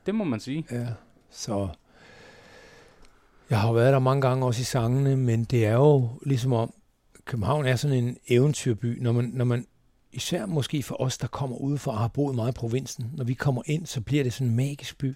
Det 0.07 0.15
må 0.15 0.25
man 0.25 0.41
sige. 0.41 0.67
Ja, 0.71 0.87
så... 1.31 1.69
Jeg 3.51 3.61
har 3.61 3.69
jo 3.69 3.75
været 3.75 3.93
der 3.93 3.99
mange 3.99 4.23
gange 4.23 4.47
også 4.47 4.61
i 4.61 4.65
sangene, 4.65 5.17
men 5.17 5.45
det 5.45 5.67
er 5.67 5.73
jo 5.75 6.09
ligesom 6.27 6.53
om, 6.53 6.73
København 7.25 7.67
er 7.67 7.77
sådan 7.77 8.05
en 8.05 8.17
eventyrby, 8.29 8.99
når 9.03 9.13
man, 9.13 9.31
når 9.35 9.45
man 9.45 9.67
især 10.17 10.47
måske 10.47 10.83
for 10.83 11.01
os, 11.01 11.19
der 11.19 11.27
kommer 11.27 11.57
udefra 11.57 11.93
og 11.93 11.99
har 11.99 12.09
boet 12.09 12.35
meget 12.35 12.53
i 12.53 12.55
provinsen, 12.55 13.11
når 13.17 13.25
vi 13.25 13.35
kommer 13.35 13.63
ind, 13.67 13.87
så 13.87 14.01
bliver 14.01 14.25
det 14.25 14.33
sådan 14.33 14.47
en 14.47 14.57
magisk 14.57 14.99
by. 14.99 15.15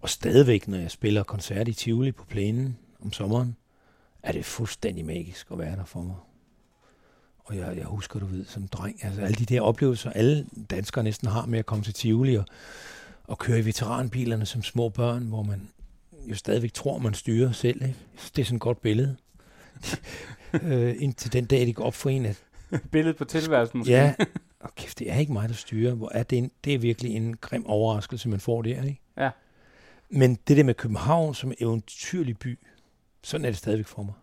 Og 0.00 0.08
stadigvæk, 0.08 0.68
når 0.68 0.78
jeg 0.78 0.90
spiller 0.90 1.22
koncert 1.22 1.68
i 1.68 1.72
Tivoli 1.72 2.12
på 2.12 2.24
plænen 2.24 2.78
om 3.00 3.12
sommeren, 3.12 3.56
er 4.22 4.32
det 4.32 4.44
fuldstændig 4.44 5.04
magisk 5.04 5.46
at 5.52 5.58
være 5.58 5.76
der 5.76 5.84
for 5.84 6.02
mig. 6.02 6.16
Og 7.44 7.56
jeg, 7.56 7.76
jeg 7.76 7.84
husker, 7.84 8.20
du 8.20 8.26
ved, 8.26 8.44
som 8.44 8.68
dreng, 8.68 9.04
altså 9.04 9.20
alle 9.20 9.34
de 9.34 9.44
der 9.44 9.60
oplevelser, 9.60 10.10
alle 10.10 10.46
danskere 10.70 11.04
næsten 11.04 11.28
har 11.28 11.46
med 11.46 11.58
at 11.58 11.66
komme 11.66 11.84
til 11.84 11.94
Tivoli 11.94 12.34
og, 12.34 12.44
og 13.24 13.38
køre 13.38 13.58
i 13.58 13.64
veteranbilerne 13.64 14.46
som 14.46 14.62
små 14.62 14.88
børn, 14.88 15.22
hvor 15.22 15.42
man 15.42 15.68
jo 16.26 16.34
stadigvæk 16.34 16.72
tror, 16.72 16.98
man 16.98 17.14
styrer 17.14 17.52
selv. 17.52 17.82
Ikke? 17.82 17.96
Det 18.36 18.42
er 18.42 18.46
sådan 18.46 18.56
et 18.56 18.62
godt 18.62 18.80
billede. 18.80 19.16
øh, 20.62 20.96
indtil 20.98 21.32
den 21.32 21.44
dag, 21.44 21.66
det 21.66 21.74
går 21.74 21.84
op 21.84 21.94
for 21.94 22.10
en, 22.10 22.26
at... 22.26 22.42
Billedet 22.92 23.16
på 23.16 23.24
tilværelsen 23.24 23.78
måske. 23.78 23.92
Ja, 23.92 24.14
og 24.60 24.74
kæft, 24.74 24.98
det 24.98 25.10
er 25.12 25.16
ikke 25.16 25.32
mig, 25.32 25.48
der 25.48 25.54
styrer. 25.54 25.94
Hvor 25.94 26.10
er 26.14 26.22
det, 26.22 26.38
en, 26.38 26.50
det 26.64 26.74
er 26.74 26.78
virkelig 26.78 27.16
en 27.16 27.36
grim 27.36 27.66
overraskelse, 27.66 28.28
man 28.28 28.40
får 28.40 28.62
der, 28.62 28.82
ikke? 28.82 29.00
Ja. 29.18 29.30
Men 30.10 30.38
det 30.48 30.56
der 30.56 30.64
med 30.64 30.74
København 30.74 31.34
som 31.34 31.52
eventyrlig 31.60 32.38
by, 32.38 32.58
sådan 33.22 33.44
er 33.44 33.50
det 33.50 33.58
stadigvæk 33.58 33.86
for 33.86 34.02
mig. 34.02 34.14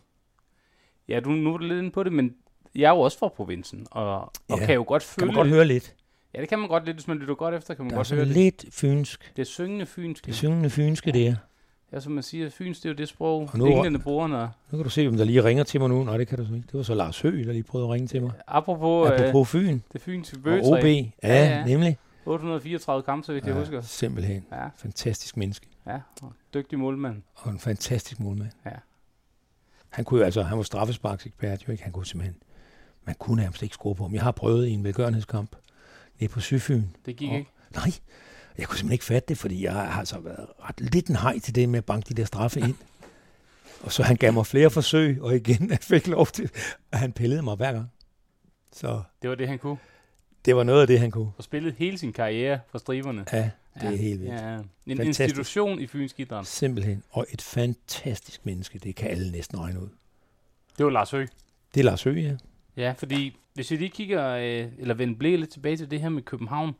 Ja, 1.07 1.19
du, 1.19 1.29
nu 1.29 1.53
er 1.53 1.57
du 1.57 1.63
lidt 1.63 1.79
inde 1.79 1.91
på 1.91 2.03
det, 2.03 2.13
men 2.13 2.35
jeg 2.75 2.83
er 2.89 2.95
jo 2.95 2.99
også 3.01 3.17
fra 3.19 3.27
provinsen, 3.27 3.87
og, 3.91 4.21
og 4.21 4.31
Ja, 4.49 4.65
kan 4.65 4.75
jo 4.75 4.83
godt 4.87 5.01
kan 5.03 5.07
føle... 5.21 5.25
man 5.25 5.35
godt 5.35 5.47
høre 5.47 5.65
lidt. 5.65 5.95
Ja, 6.33 6.41
det 6.41 6.49
kan 6.49 6.59
man 6.59 6.67
godt 6.67 6.85
lidt, 6.85 6.97
hvis 6.97 7.07
man 7.07 7.17
lytter 7.17 7.35
godt 7.35 7.55
efter, 7.55 7.73
kan 7.73 7.85
man 7.85 7.89
Der 7.89 7.95
er 7.95 7.99
godt 7.99 8.11
høre 8.11 8.25
lidt 8.25 8.65
fynsk. 8.71 9.31
det. 9.35 9.41
Er 9.41 9.45
syngende 9.45 9.85
fynsk. 9.85 10.25
Det 10.25 10.35
syngende 10.35 10.69
fynske, 10.69 11.11
det 11.11 11.27
er. 11.27 11.35
Ja, 11.93 11.99
som 11.99 12.11
man 12.11 12.23
siger, 12.23 12.49
fyns, 12.49 12.79
det 12.79 12.85
er 12.85 12.93
jo 12.93 12.97
det 12.97 13.07
sprog, 13.09 13.49
Og 13.53 13.57
nu- 13.59 13.65
englene 13.65 13.99
bruger, 13.99 14.27
når... 14.27 14.45
Nu 14.71 14.77
kan 14.77 14.83
du 14.83 14.89
se, 14.89 15.07
om 15.07 15.17
der 15.17 15.23
lige 15.25 15.43
ringer 15.43 15.63
til 15.63 15.79
mig 15.79 15.89
nu. 15.89 16.03
Nej, 16.03 16.17
det 16.17 16.27
kan 16.27 16.37
du 16.37 16.43
ikke. 16.43 16.55
Det 16.55 16.73
var 16.73 16.83
så 16.83 16.93
Lars 16.95 17.21
Høgh, 17.21 17.45
der 17.47 17.51
lige 17.53 17.63
prøvede 17.63 17.87
at 17.87 17.93
ringe 17.93 18.07
til 18.07 18.21
mig. 18.21 18.31
Apropos, 18.47 19.09
Apropos 19.09 19.55
øh, 19.55 19.61
Fyn. 19.61 19.79
Det 19.93 20.01
fynske 20.01 20.37
Og 20.37 20.43
bøgetræ. 20.43 20.79
OB. 20.79 20.85
Ja, 21.23 21.45
ja, 21.45 21.65
nemlig. 21.65 21.97
834 22.25 23.03
kampe, 23.03 23.25
så 23.25 23.33
vidt 23.33 23.45
jeg 23.45 23.53
husker. 23.55 23.81
Simpelthen. 23.81 24.45
Ja. 24.51 24.67
Fantastisk 24.77 25.37
menneske. 25.37 25.67
Ja, 25.87 25.99
og 26.21 26.33
dygtig 26.53 26.79
målmand. 26.79 27.21
Og 27.35 27.51
en 27.51 27.59
fantastisk 27.59 28.19
målmand. 28.19 28.51
Ja. 28.65 28.71
Han 29.89 30.05
kunne 30.05 30.19
jo 30.19 30.25
altså, 30.25 30.43
han 30.43 30.57
var 30.57 30.63
straffesparksekspert 30.63 31.67
jo 31.67 31.71
ikke. 31.71 31.83
Han 31.83 31.91
kunne 31.93 32.05
simpelthen, 32.05 32.35
man 33.05 33.15
kunne 33.19 33.41
nærmest 33.41 33.63
ikke 33.63 33.73
score 33.73 33.95
på 33.95 34.03
ham. 34.03 34.13
Jeg 34.13 34.23
har 34.23 34.31
prøvet 34.31 34.67
i 34.67 34.71
en 34.71 34.83
velgørenhedskamp 34.83 35.55
nede 36.19 36.31
på 36.31 36.39
Syfyn. 36.39 36.83
Det 37.05 37.15
gik 37.15 37.29
og, 37.31 37.37
ikke? 37.37 37.51
Nej, 37.75 37.91
jeg 38.57 38.67
kunne 38.67 38.77
simpelthen 38.77 38.91
ikke 38.93 39.05
fatte 39.05 39.27
det, 39.27 39.37
fordi 39.37 39.63
jeg 39.63 39.73
har 39.73 39.99
altså 39.99 40.19
været 40.19 40.47
ret 40.59 40.81
lidt 40.93 41.07
en 41.07 41.15
hej 41.15 41.39
til 41.39 41.55
det 41.55 41.69
med 41.69 41.77
at 41.77 41.85
banke 41.85 42.09
de 42.09 42.13
der 42.13 42.25
straffe 42.25 42.59
ind. 42.59 42.75
og 43.83 43.91
så 43.91 44.03
han 44.03 44.15
gav 44.15 44.33
mig 44.33 44.45
flere 44.45 44.69
forsøg, 44.69 45.21
og 45.21 45.35
igen 45.35 45.69
jeg 45.71 45.79
fik 45.81 46.07
lov 46.07 46.27
til, 46.27 46.49
at 46.91 46.99
han 46.99 47.11
pillede 47.13 47.41
mig 47.41 47.55
hver 47.55 47.71
gang. 47.73 47.91
Så 48.73 49.01
Det 49.21 49.29
var 49.29 49.35
det, 49.35 49.47
han 49.47 49.59
kunne. 49.59 49.77
det 50.45 50.55
var 50.55 50.63
noget 50.63 50.81
af 50.81 50.87
det, 50.87 50.99
han 50.99 51.11
kunne. 51.11 51.31
Og 51.37 51.43
spillede 51.43 51.75
hele 51.77 51.97
sin 51.97 52.13
karriere 52.13 52.59
for 52.71 52.77
striberne. 52.77 53.25
Ja, 53.33 53.49
det 53.75 53.83
er 53.83 53.89
helt 53.97 54.21
vildt. 54.21 54.33
Ja, 54.33 54.57
en 54.85 54.97
Fantastisk. 54.97 55.19
institution 55.19 55.79
i 55.79 55.87
fynsk 55.87 56.19
idræt. 56.19 56.47
Simpelthen. 56.47 57.03
Og 57.09 57.25
et 57.33 57.41
fantastisk 57.41 58.45
menneske, 58.45 58.79
det 58.79 58.95
kan 58.95 59.09
alle 59.09 59.31
næsten 59.31 59.59
regne 59.59 59.81
ud. 59.81 59.89
Det 60.77 60.85
var 60.85 60.91
Lars 60.91 61.11
Høgh. 61.11 61.27
Det 61.73 61.79
er 61.79 61.83
Lars 61.83 62.03
Høgh, 62.03 62.23
ja. 62.23 62.35
Ja, 62.77 62.91
fordi 62.97 63.37
hvis 63.53 63.71
vi 63.71 63.75
lige 63.75 63.89
kigger, 63.89 64.29
øh, 64.29 64.67
eller 64.77 64.93
vender 64.93 65.15
blikket 65.17 65.39
lidt 65.39 65.49
tilbage 65.51 65.77
til 65.77 65.91
det 65.91 66.01
her 66.01 66.09
med 66.09 66.21
København. 66.21 66.75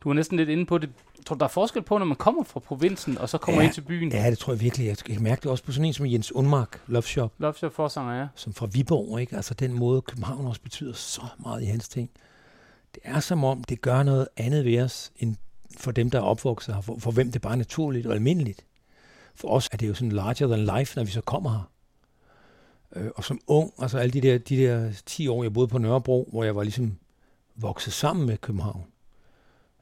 Du 0.00 0.08
var 0.08 0.14
næsten 0.14 0.36
lidt 0.36 0.48
inde 0.48 0.66
på 0.66 0.78
det. 0.78 0.90
Tror 1.26 1.34
du, 1.34 1.38
der 1.38 1.44
er 1.44 1.48
forskel 1.48 1.82
på, 1.82 1.98
når 1.98 2.06
man 2.06 2.16
kommer 2.16 2.44
fra 2.44 2.60
provinsen, 2.60 3.18
og 3.18 3.28
så 3.28 3.38
kommer 3.38 3.60
ja, 3.60 3.66
ind 3.66 3.74
til 3.74 3.80
byen? 3.80 4.12
Ja, 4.12 4.30
det 4.30 4.38
tror 4.38 4.52
jeg 4.52 4.60
virkelig. 4.60 4.86
Jeg, 4.86 4.96
jeg 5.08 5.20
mærker 5.20 5.40
det 5.40 5.50
også 5.50 5.64
på 5.64 5.72
sådan 5.72 5.84
en 5.84 5.92
som 5.92 6.06
Jens 6.06 6.32
Unmark, 6.32 6.80
Love 6.86 7.02
Shop. 7.02 7.32
Love 7.38 7.54
Shop 7.54 7.72
forsanger, 7.72 8.18
ja. 8.20 8.26
Som 8.34 8.54
fra 8.54 8.66
Viborg, 8.72 9.20
ikke? 9.20 9.36
Altså 9.36 9.54
den 9.54 9.72
måde, 9.72 10.02
København 10.02 10.46
også 10.46 10.60
betyder 10.60 10.92
så 10.92 11.22
meget 11.38 11.62
i 11.62 11.64
hans 11.66 11.88
ting. 11.88 12.10
Det 12.94 13.02
er 13.04 13.20
som 13.20 13.44
om, 13.44 13.64
det 13.64 13.80
gør 13.80 14.02
noget 14.02 14.28
andet 14.36 14.64
ved 14.64 14.80
os, 14.80 15.12
end 15.16 15.36
for 15.78 15.90
dem, 15.90 16.10
der 16.10 16.18
er 16.18 16.22
opvokset 16.22 16.74
her, 16.74 16.80
for, 16.80 16.98
for 16.98 17.10
hvem 17.10 17.32
det 17.32 17.42
bare 17.42 17.52
er 17.52 17.56
naturligt 17.56 18.06
og 18.06 18.14
almindeligt. 18.14 18.64
For 19.34 19.48
os 19.48 19.68
er 19.72 19.76
det 19.76 19.88
jo 19.88 19.94
sådan 19.94 20.12
larger 20.12 20.46
than 20.46 20.78
life, 20.78 20.96
når 20.96 21.04
vi 21.04 21.10
så 21.10 21.20
kommer 21.20 21.50
her. 21.50 21.70
Øh, 22.96 23.10
og 23.16 23.24
som 23.24 23.40
ung, 23.46 23.72
altså 23.78 23.98
alle 23.98 24.12
de 24.12 24.20
der, 24.20 24.38
de 24.38 24.56
der 24.56 24.92
10 25.06 25.28
år, 25.28 25.42
jeg 25.42 25.52
boede 25.52 25.68
på 25.68 25.78
Nørrebro, 25.78 26.28
hvor 26.32 26.44
jeg 26.44 26.56
var 26.56 26.62
ligesom 26.62 26.96
vokset 27.56 27.92
sammen 27.92 28.26
med 28.26 28.36
København. 28.38 28.84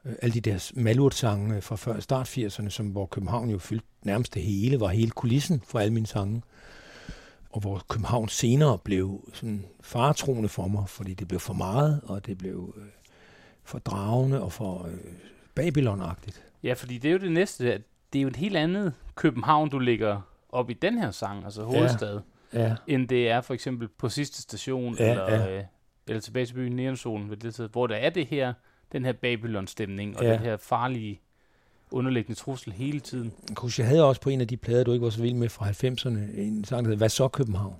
Øh, 0.05 0.13
alle 0.21 0.33
de 0.33 0.41
der 0.41 0.71
Malurt-sange 0.75 1.61
fra 1.61 1.75
før 1.75 1.99
start 1.99 2.37
80'erne, 2.37 2.69
som, 2.69 2.87
hvor 2.87 3.05
København 3.05 3.49
jo 3.49 3.57
fyldte 3.57 3.85
nærmest 4.03 4.33
det 4.33 4.41
hele, 4.41 4.79
var 4.79 4.87
hele 4.87 5.11
kulissen 5.11 5.61
for 5.67 5.79
alle 5.79 5.93
mine 5.93 6.07
sange. 6.07 6.41
Og 7.49 7.61
hvor 7.61 7.81
København 7.89 8.27
senere 8.29 8.77
blev 8.77 9.29
sådan 9.33 9.65
faretroende 9.81 10.49
for 10.49 10.67
mig, 10.67 10.89
fordi 10.89 11.13
det 11.13 11.27
blev 11.27 11.39
for 11.39 11.53
meget, 11.53 12.01
og 12.03 12.25
det 12.25 12.37
blev 12.37 12.73
øh, 12.77 12.83
for 13.63 13.79
dragende 13.79 14.41
og 14.41 14.51
for 14.51 14.85
øh, 14.87 14.93
Babylon-agtigt. 15.59 16.41
Ja, 16.63 16.73
fordi 16.73 16.97
det 16.97 17.07
er 17.07 17.11
jo 17.13 17.19
det 17.19 17.31
næste. 17.31 17.73
at 17.73 17.81
Det 18.13 18.19
er 18.19 18.23
jo 18.23 18.27
et 18.27 18.35
helt 18.35 18.57
andet 18.57 18.93
København, 19.15 19.69
du 19.69 19.79
ligger 19.79 20.21
op 20.49 20.69
i 20.69 20.73
den 20.73 20.97
her 20.97 21.11
sang, 21.11 21.45
altså 21.45 21.63
hovedstad, 21.63 22.19
Ja. 22.53 22.75
end 22.87 23.07
det 23.07 23.29
er 23.29 23.41
for 23.41 23.53
eksempel 23.53 23.87
på 23.87 24.09
sidste 24.09 24.41
station, 24.41 24.95
Ja, 24.99 25.09
eller, 25.11 25.33
ja. 25.33 25.57
Øh, 25.57 25.63
eller 26.07 26.21
tilbage 26.21 26.45
til 26.45 26.53
byen 26.53 26.75
Neonsolen, 26.75 27.29
det 27.29 27.69
hvor 27.71 27.87
der 27.87 27.95
er 27.95 28.09
det 28.09 28.27
her, 28.27 28.53
den 28.95 29.05
her 29.05 29.13
Babylon-stemning, 29.13 30.17
og 30.17 30.23
Ja. 30.23 30.31
den 30.33 30.39
her 30.39 30.57
farlige, 30.57 31.21
underliggende 31.91 32.39
trussel 32.39 32.73
hele 32.73 32.99
tiden. 32.99 33.33
Huske, 33.57 33.81
jeg 33.81 33.89
havde 33.89 34.03
også 34.05 34.21
på 34.21 34.29
en 34.29 34.41
af 34.41 34.47
de 34.47 34.57
plader, 34.57 34.83
du 34.83 34.91
ikke 34.91 35.03
var 35.03 35.09
så 35.09 35.21
vild 35.21 35.33
med 35.33 35.49
fra 35.49 35.65
90'erne, 35.69 36.39
en 36.39 36.63
sang, 36.63 36.83
der 36.83 36.89
hedder 36.89 36.97
Hvad 36.97 37.09
så 37.09 37.27
København? 37.27 37.75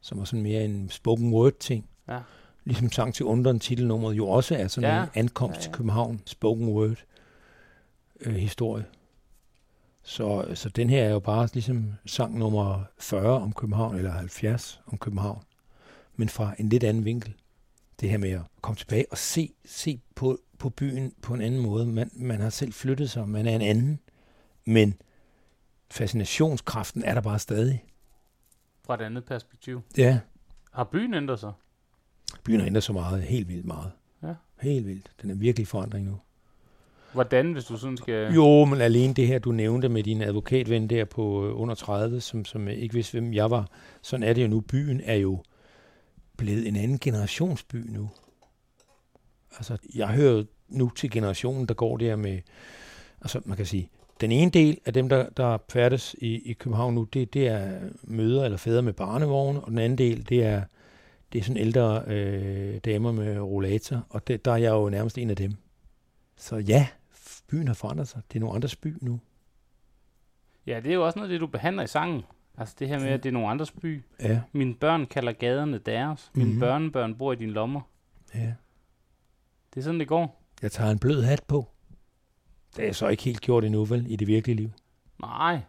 Som 0.00 0.18
var 0.18 0.24
sådan 0.24 0.42
mere 0.42 0.64
en 0.64 0.90
spoken 0.90 1.32
word 1.32 1.52
ting. 1.60 1.88
Ja. 2.08 2.18
Ligesom 2.64 2.92
sang 2.92 3.14
til 3.14 3.26
undren 3.26 3.60
titelnummeret 3.60 4.14
jo 4.16 4.28
også 4.28 4.54
er 4.56 4.68
sådan 4.68 4.90
Ja. 4.90 5.02
en 5.02 5.08
ankomst 5.14 5.54
Ja, 5.54 5.58
ja. 5.58 5.62
til 5.62 5.72
København, 5.72 6.20
spoken 6.26 6.68
word 6.68 7.04
øh, 8.20 8.34
historie. 8.34 8.84
Så, 10.02 10.44
så 10.54 10.68
den 10.68 10.90
her 10.90 11.04
er 11.04 11.10
jo 11.10 11.18
bare 11.18 11.48
ligesom 11.52 11.92
sang 12.06 12.38
nummer 12.38 12.84
40 12.98 13.40
om 13.40 13.52
København, 13.52 13.96
eller 13.96 14.10
70 14.10 14.80
om 14.86 14.98
København, 14.98 15.42
men 16.16 16.28
fra 16.28 16.54
en 16.58 16.68
lidt 16.68 16.84
anden 16.84 17.04
vinkel. 17.04 17.34
Det 18.02 18.10
her 18.10 18.18
med 18.18 18.30
at 18.30 18.40
komme 18.60 18.76
tilbage 18.76 19.06
og 19.10 19.18
se, 19.18 19.52
se 19.64 20.00
på, 20.14 20.38
på 20.58 20.70
byen 20.70 21.12
på 21.22 21.34
en 21.34 21.40
anden 21.40 21.60
måde. 21.60 21.86
Man, 21.86 22.10
man 22.14 22.40
har 22.40 22.50
selv 22.50 22.72
flyttet 22.72 23.10
sig, 23.10 23.28
man 23.28 23.46
er 23.46 23.54
en 23.54 23.62
anden, 23.62 24.00
men 24.64 24.94
fascinationskraften 25.90 27.04
er 27.04 27.14
der 27.14 27.20
bare 27.20 27.38
stadig. 27.38 27.84
Fra 28.86 28.94
et 28.94 29.00
andet 29.00 29.24
perspektiv. 29.24 29.82
Ja. 29.96 30.18
Har 30.72 30.84
byen 30.84 31.14
ændret 31.14 31.40
sig? 31.40 31.52
Byen 32.44 32.60
har 32.60 32.66
ændret 32.66 32.82
så 32.82 32.92
meget, 32.92 33.22
helt 33.22 33.48
vildt 33.48 33.66
meget. 33.66 33.92
Ja. 34.22 34.34
Helt 34.60 34.86
vildt. 34.86 35.10
Den 35.22 35.30
er 35.30 35.34
virkelig 35.34 35.68
forandring 35.68 36.06
nu. 36.06 36.18
Hvordan, 37.12 37.52
hvis 37.52 37.64
du 37.64 37.76
sådan 37.76 37.96
skal... 37.96 38.32
Jo, 38.34 38.64
men 38.64 38.80
alene 38.80 39.14
det 39.14 39.26
her, 39.26 39.38
du 39.38 39.52
nævnte 39.52 39.88
med 39.88 40.02
din 40.02 40.22
advokatven 40.22 40.90
der 40.90 41.04
på 41.04 41.46
øh, 41.46 41.60
under 41.60 41.74
30, 41.74 42.20
som, 42.20 42.44
som 42.44 42.68
ikke 42.68 42.94
vidste, 42.94 43.20
hvem 43.20 43.34
jeg 43.34 43.50
var. 43.50 43.68
Sådan 44.02 44.22
er 44.22 44.32
det 44.32 44.42
jo 44.42 44.48
nu. 44.48 44.60
Byen 44.60 45.00
er 45.04 45.14
jo 45.14 45.42
blevet 46.42 46.68
en 46.68 46.76
anden 46.76 46.98
generationsby 46.98 47.76
nu. 47.76 48.10
Altså, 49.56 49.76
jeg 49.94 50.08
hører 50.08 50.44
nu 50.68 50.90
til 50.90 51.10
generationen, 51.10 51.66
der 51.66 51.74
går 51.74 51.96
der 51.96 52.16
med, 52.16 52.40
altså 53.20 53.40
man 53.44 53.56
kan 53.56 53.66
sige, 53.66 53.88
den 54.20 54.32
ene 54.32 54.50
del 54.50 54.78
af 54.84 54.92
dem, 54.92 55.08
der, 55.08 55.28
der 55.28 55.58
færdes 55.68 56.14
i, 56.18 56.50
i 56.50 56.52
København 56.52 56.94
nu, 56.94 57.04
det, 57.04 57.34
det 57.34 57.48
er 57.48 57.80
møder 58.02 58.44
eller 58.44 58.58
fædre 58.58 58.82
med 58.82 58.92
barnevogne, 58.92 59.60
og 59.60 59.70
den 59.70 59.78
anden 59.78 59.98
del, 59.98 60.28
det 60.28 60.44
er, 60.44 60.62
det 61.32 61.38
er 61.38 61.42
sådan 61.42 61.56
ældre 61.56 62.04
øh, 62.06 62.78
damer 62.84 63.12
med 63.12 63.40
rollator, 63.40 64.06
og 64.08 64.26
det, 64.26 64.44
der 64.44 64.52
er 64.52 64.56
jeg 64.56 64.70
jo 64.70 64.88
nærmest 64.88 65.18
en 65.18 65.30
af 65.30 65.36
dem. 65.36 65.54
Så 66.36 66.56
ja, 66.56 66.86
byen 67.50 67.66
har 67.66 67.74
forandret 67.74 68.08
sig. 68.08 68.22
Det 68.28 68.36
er 68.36 68.40
nogle 68.40 68.54
andres 68.54 68.76
by 68.76 68.96
nu. 69.00 69.20
Ja, 70.66 70.80
det 70.80 70.90
er 70.90 70.94
jo 70.94 71.06
også 71.06 71.18
noget 71.18 71.28
af 71.28 71.32
det, 71.32 71.40
du 71.40 71.46
behandler 71.46 71.82
i 71.82 71.86
sangen. 71.86 72.22
Altså 72.58 72.74
det 72.78 72.88
her 72.88 72.98
med, 72.98 73.08
at 73.08 73.22
det 73.22 73.28
er 73.28 73.32
nogle 73.32 73.48
andres 73.48 73.70
by. 73.70 74.02
Ja. 74.22 74.40
Mine 74.52 74.74
børn 74.74 75.06
kalder 75.06 75.32
gaderne 75.32 75.78
deres. 75.78 76.30
Mine 76.34 76.50
Mhm. 76.50 76.60
børnebørn 76.60 77.14
bor 77.14 77.32
i 77.32 77.36
dine 77.36 77.52
lommer. 77.52 77.80
Ja. 78.34 78.52
Det 79.74 79.80
er 79.80 79.82
sådan, 79.84 80.00
det 80.00 80.08
går. 80.08 80.42
Jeg 80.62 80.72
tager 80.72 80.90
en 80.90 80.98
blød 80.98 81.22
hat 81.22 81.42
på. 81.48 81.68
Det 82.76 82.88
er 82.88 82.92
så 82.92 83.08
ikke 83.08 83.22
helt 83.22 83.40
gjort 83.40 83.64
endnu, 83.64 83.84
vel, 83.84 84.06
i 84.08 84.16
det 84.16 84.26
virkelige 84.28 84.56
liv. 84.56 84.70
Nej, 85.20 85.60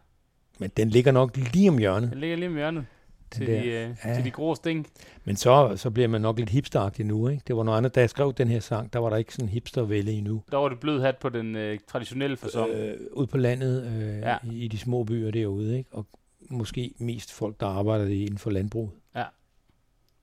Men 0.59 0.69
den 0.77 0.89
ligger 0.89 1.11
nok 1.11 1.37
lige 1.37 1.69
om 1.69 1.77
hjørnet. 1.77 2.11
den 2.11 2.19
ligger 2.19 2.35
lige 2.37 2.47
om 2.49 2.55
hjørnet. 2.55 2.85
Til, 3.31 3.47
der. 3.47 3.61
de, 3.61 3.67
øh, 3.67 3.95
Ja. 4.05 4.15
til 4.15 4.23
de 4.25 4.31
grå 4.31 4.55
stink. 4.55 4.87
Men 5.25 5.35
så, 5.35 5.73
så 5.77 5.89
bliver 5.91 6.07
man 6.07 6.21
nok 6.21 6.39
lidt 6.39 6.49
hipsteragtig 6.49 7.05
nu, 7.05 7.27
ikke? 7.27 7.43
Det 7.47 7.55
var 7.55 7.63
noget 7.63 7.77
andet, 7.77 7.95
da 7.95 7.99
jeg 7.99 8.09
skrev 8.09 8.33
den 8.33 8.47
her 8.47 8.59
sang, 8.59 8.93
der 8.93 8.99
var 8.99 9.09
der 9.09 9.17
ikke 9.17 9.33
sådan 9.33 9.49
hipstervælde 9.49 10.11
endnu. 10.11 10.43
Der 10.51 10.57
var 10.57 10.69
det 10.69 10.79
blød 10.79 11.01
hat 11.01 11.17
på 11.17 11.29
den 11.29 11.55
øh, 11.55 11.79
traditionelle 11.87 12.37
fasong. 12.37 12.71
Øh, 12.71 12.97
ude 13.11 13.27
på 13.27 13.37
landet, 13.37 13.83
øh, 13.87 14.19
Ja. 14.19 14.29
ja. 14.31 14.37
i, 14.51 14.65
i 14.65 14.67
de 14.67 14.77
små 14.77 15.03
byer 15.03 15.31
derude, 15.31 15.77
ikke? 15.77 15.89
Og 15.93 16.05
måske 16.53 16.93
mest 16.97 17.33
folk, 17.33 17.59
der 17.59 17.67
arbejder 17.67 18.05
inden 18.05 18.37
for 18.37 18.49
landbruget. 18.49 18.91
Ja. 19.15 19.25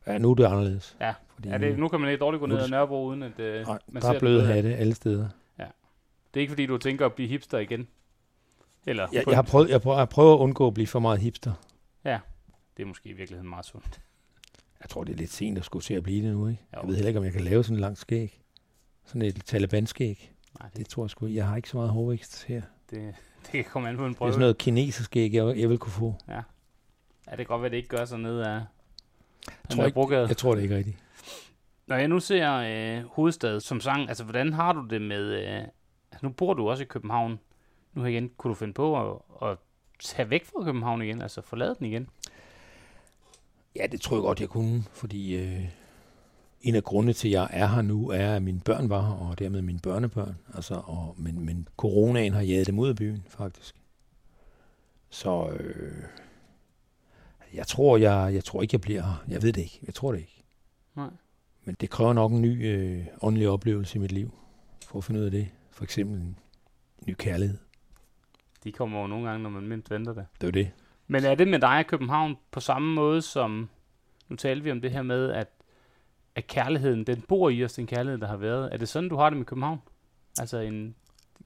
Ja, 0.06 0.18
nu 0.18 0.30
er 0.30 0.34
det 0.34 0.44
anderledes. 0.44 0.96
Ja, 1.00 1.14
Fordi 1.34 1.48
ja 1.48 1.58
det, 1.58 1.78
nu 1.78 1.88
kan 1.88 2.00
man 2.00 2.10
ikke 2.10 2.20
dårligt 2.20 2.40
gå 2.40 2.46
ned 2.46 2.58
ad 2.58 2.68
Nørrebro, 2.68 3.04
uden 3.04 3.22
at 3.22 3.40
øh, 3.40 3.66
Nej, 3.66 3.78
man 3.88 4.02
der 4.02 4.08
ser 4.08 4.14
er 4.14 4.18
bløde 4.18 4.46
hatte 4.46 4.76
alle 4.76 4.94
steder. 4.94 5.28
Ja. 5.58 5.64
Det 6.34 6.40
er 6.40 6.40
ikke 6.40 6.50
fordi, 6.50 6.66
du 6.66 6.78
tænker 6.78 7.06
at 7.06 7.12
blive 7.14 7.28
hipster 7.28 7.58
igen? 7.58 7.88
Eller 8.86 9.06
på 9.06 9.30
jeg, 9.30 9.36
har 9.36 9.42
prøvet, 9.42 9.70
jeg, 9.70 9.80
prøver, 9.80 9.98
jeg 9.98 10.08
prøver 10.08 10.34
at 10.34 10.38
undgå 10.38 10.66
at 10.66 10.74
blive 10.74 10.86
for 10.86 10.98
meget 10.98 11.20
hipster. 11.20 11.52
Ja, 12.04 12.18
det 12.76 12.82
er 12.82 12.86
måske 12.86 13.08
i 13.08 13.12
virkeligheden 13.12 13.48
meget 13.48 13.64
sundt. 13.66 14.00
Jeg 14.80 14.88
tror, 14.90 15.04
det 15.04 15.12
er 15.12 15.16
lidt 15.16 15.32
sent 15.32 15.58
at 15.58 15.64
skulle 15.64 15.82
til 15.82 15.94
at 15.94 16.02
blive 16.02 16.26
det 16.26 16.36
nu, 16.36 16.48
ikke? 16.48 16.62
Jo. 16.74 16.78
Jeg 16.80 16.88
ved 16.88 16.94
heller 16.94 17.08
ikke, 17.08 17.18
om 17.18 17.24
jeg 17.24 17.32
kan 17.32 17.44
lave 17.44 17.64
sådan 17.64 17.76
en 17.76 17.80
lang 17.80 17.98
skæg. 17.98 18.40
Sådan 19.04 19.22
et 19.22 19.44
Taliban-skæg. 19.44 20.32
Nej, 20.60 20.68
det... 20.68 20.76
det 20.76 20.88
tror 20.88 21.04
jeg 21.04 21.10
sgu. 21.10 21.26
Jeg 21.26 21.46
har 21.46 21.56
ikke 21.56 21.68
så 21.68 21.76
meget 21.76 21.90
hårvækst 21.90 22.44
her. 22.44 22.62
Det, 22.90 23.14
det 23.42 23.50
kan 23.52 23.64
komme 23.64 23.88
an 23.88 23.96
på 23.96 24.04
en 24.04 24.08
Det 24.08 24.18
prøve. 24.18 24.28
er 24.28 24.32
sådan 24.32 24.40
noget 24.40 24.58
kinesisk 24.58 25.04
skæg, 25.04 25.34
jeg, 25.34 25.58
jeg 25.58 25.68
vil 25.68 25.78
kunne 25.78 25.92
få. 25.92 26.14
Ja. 26.28 26.34
ja, 26.34 26.40
det 27.30 27.36
kan 27.36 27.46
godt 27.46 27.60
være, 27.60 27.66
at 27.66 27.72
det 27.72 27.76
ikke 27.76 27.88
gør 27.88 28.04
sig 28.04 28.18
ned 28.18 28.40
af 28.40 28.52
Jeg 29.68 29.76
tror, 29.76 29.84
ikke, 29.86 30.16
jeg 30.16 30.36
tror 30.36 30.54
det 30.54 30.62
ikke 30.62 30.76
rigtigt. 30.76 30.96
Når 31.86 31.96
jeg 31.96 32.08
nu 32.08 32.20
ser 32.20 32.54
øh, 32.54 33.04
hovedstad 33.06 33.60
som 33.60 33.80
sang, 33.80 34.08
altså 34.08 34.24
hvordan 34.24 34.52
har 34.52 34.72
du 34.72 34.86
det 34.86 35.02
med... 35.02 35.22
Øh, 35.22 35.58
altså, 36.12 36.26
nu 36.26 36.28
bor 36.28 36.54
du 36.54 36.70
også 36.70 36.82
i 36.82 36.86
København. 36.86 37.38
Nu 37.94 38.04
igen, 38.04 38.30
kunne 38.36 38.48
du 38.48 38.54
finde 38.54 38.72
på 38.72 39.10
at, 39.10 39.18
at 39.50 39.58
tage 40.00 40.30
væk 40.30 40.44
fra 40.44 40.64
København 40.64 41.02
igen, 41.02 41.22
altså 41.22 41.40
forlade 41.42 41.74
den 41.78 41.86
igen? 41.86 42.08
Ja, 43.76 43.86
det 43.86 44.00
tror 44.00 44.16
jeg 44.16 44.22
godt, 44.22 44.40
jeg 44.40 44.48
kunne, 44.48 44.84
fordi 44.92 45.36
øh, 45.36 45.64
en 46.60 46.74
af 46.74 46.84
grundene 46.84 47.12
til, 47.12 47.28
at 47.28 47.32
jeg 47.32 47.48
er 47.50 47.66
her 47.66 47.82
nu, 47.82 48.10
er, 48.10 48.34
at 48.34 48.42
mine 48.42 48.60
børn 48.60 48.88
var 48.88 49.06
her, 49.06 49.14
og 49.14 49.38
dermed 49.38 49.62
mine 49.62 49.78
børnebørn. 49.78 50.36
Altså, 50.54 50.74
og, 50.74 51.14
men, 51.18 51.44
men 51.44 51.68
coronaen 51.76 52.32
har 52.32 52.40
jaget 52.40 52.66
dem 52.66 52.78
ud 52.78 52.88
af 52.88 52.96
byen, 52.96 53.24
faktisk. 53.28 53.74
Så 55.10 55.50
øh, 55.50 56.04
jeg 57.54 57.66
tror, 57.66 57.96
jeg, 57.96 58.34
jeg 58.34 58.44
tror 58.44 58.62
ikke, 58.62 58.74
jeg 58.74 58.80
bliver 58.80 59.02
her. 59.02 59.24
Jeg 59.28 59.42
ved 59.42 59.52
det 59.52 59.62
ikke. 59.62 59.80
Jeg 59.86 59.94
tror 59.94 60.12
det 60.12 60.18
ikke. 60.18 60.42
Nej. 60.96 61.10
Men 61.64 61.76
det 61.80 61.90
kræver 61.90 62.12
nok 62.12 62.32
en 62.32 62.42
ny 62.42 62.66
øh, 62.66 63.06
åndelig 63.22 63.48
oplevelse 63.48 63.96
i 63.96 64.00
mit 64.00 64.12
liv, 64.12 64.34
for 64.86 64.98
at 64.98 65.04
finde 65.04 65.20
ud 65.20 65.24
af 65.24 65.30
det. 65.30 65.48
For 65.70 65.84
eksempel 65.84 66.20
en 66.20 66.38
ny 67.06 67.14
kærlighed. 67.18 67.58
De 68.64 68.72
kommer 68.72 69.00
jo 69.00 69.06
nogle 69.06 69.28
gange, 69.28 69.42
når 69.42 69.50
man 69.50 69.68
mindst 69.68 69.90
venter 69.90 70.12
det. 70.14 70.26
Det 70.40 70.46
er 70.46 70.52
det. 70.52 70.70
Men 71.06 71.24
er 71.24 71.34
det 71.34 71.48
med 71.48 71.58
dig 71.58 71.80
i 71.80 71.82
København 71.82 72.36
på 72.50 72.60
samme 72.60 72.94
måde 72.94 73.22
som... 73.22 73.68
Nu 74.28 74.36
talte 74.36 74.64
vi 74.64 74.70
om 74.70 74.80
det 74.80 74.90
her 74.90 75.02
med, 75.02 75.30
at, 75.30 75.48
at 76.40 76.46
kærligheden, 76.46 77.04
den 77.04 77.20
bor 77.28 77.50
i 77.50 77.64
os, 77.64 77.72
den 77.72 77.86
kærlighed, 77.86 78.18
der 78.18 78.26
har 78.26 78.36
været. 78.36 78.72
Er 78.72 78.76
det 78.76 78.88
sådan, 78.88 79.08
du 79.08 79.16
har 79.16 79.30
det 79.30 79.36
med 79.36 79.46
København? 79.46 79.78
Altså 80.38 80.58
en 80.58 80.94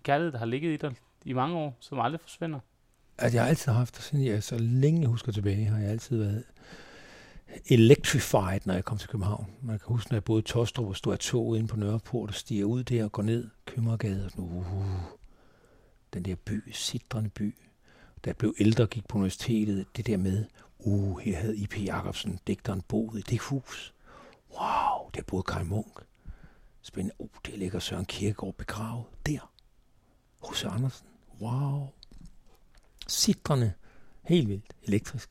kærlighed, 0.02 0.32
der 0.32 0.39
har 0.39 0.47
ligget 0.47 0.73
i 0.73 0.76
dig 0.76 0.94
i 1.24 1.32
mange 1.32 1.56
år, 1.56 1.76
som 1.81 2.00
aldrig 2.00 2.20
forsvinder? 2.20 2.58
At 3.18 3.34
jeg 3.34 3.42
har 3.42 3.48
altid 3.48 3.73
haft, 3.73 4.02
siden 4.02 4.24
jeg 4.24 4.42
så 4.42 4.58
længe 4.58 5.00
jeg 5.00 5.08
husker 5.08 5.32
tilbage, 5.32 5.64
har 5.64 5.78
jeg 5.78 5.90
altid 5.90 6.18
været 6.18 6.44
electrified, 7.66 8.60
når 8.64 8.74
jeg 8.74 8.84
kom 8.84 8.98
til 8.98 9.08
København. 9.08 9.47
Man 9.62 9.78
kan 9.78 9.86
huske, 9.89 10.10
når 10.10 10.16
jeg 10.16 10.24
boede 10.24 10.40
i 10.40 10.42
Tostrup 10.42 10.86
og 10.86 10.97
stod 10.97 11.12
af 11.12 11.18
toget 11.18 11.58
inde 11.58 11.68
på 11.68 11.76
Nørreport 11.76 12.28
og 12.28 12.34
stiger 12.34 12.64
ud 12.64 12.84
der 12.84 13.05
og 13.05 13.12
går 13.12 13.23
ned 13.23 13.50
Købmagergade 13.66 14.24
og 14.24 14.31
sådan, 14.31 14.44
uh, 14.44 14.64
den 16.14 16.24
der 16.24 16.34
by, 16.34 16.73
sidrende 16.73 17.31
by. 17.31 17.55
Da 18.24 18.28
jeg 18.28 18.36
blev 18.36 18.55
ældre 18.58 18.84
og 18.84 18.90
gik 18.90 19.08
på 19.08 19.18
universitetet, 19.18 19.86
det 19.97 20.06
der 20.06 20.16
med, 20.16 20.44
uh, 20.78 21.18
her 21.18 21.36
havde 21.36 21.56
I.P. 21.56 21.84
Jacobsen, 21.84 22.39
digteren, 22.47 22.82
boet 22.89 23.18
i 23.18 23.23
det 23.31 23.40
hus. 23.40 23.93
Wow, 24.60 25.10
der 25.15 25.23
boede 25.23 25.42
Kai 25.42 25.65
Munk. 25.65 26.00
Spændende. 26.83 27.15
Uh, 27.18 27.28
der 27.47 27.57
ligger 27.57 27.78
Søren 27.78 28.05
Kierkegaard 28.05 28.55
begravet. 28.55 29.05
Der. 29.26 29.50
Hos 30.42 30.65
Andersen. 30.65 31.07
Wow. 31.41 31.89
Sidrende. 33.07 33.73
Helt 34.23 34.49
vildt. 34.49 34.74
Elektrisk. 34.83 35.31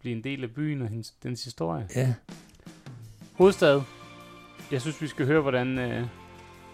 Blive 0.00 0.16
en 0.16 0.24
del 0.24 0.44
af 0.44 0.50
byen 0.50 0.82
og 0.82 0.88
hendes, 0.88 1.10
dens 1.22 1.44
historie? 1.44 1.88
Ja. 1.94 2.14
Hovedstad. 3.32 3.82
Jeg 4.70 4.80
synes, 4.80 5.02
vi 5.02 5.06
skal 5.06 5.26
høre, 5.26 5.40
hvordan 5.40 5.78
øh, 5.78 6.06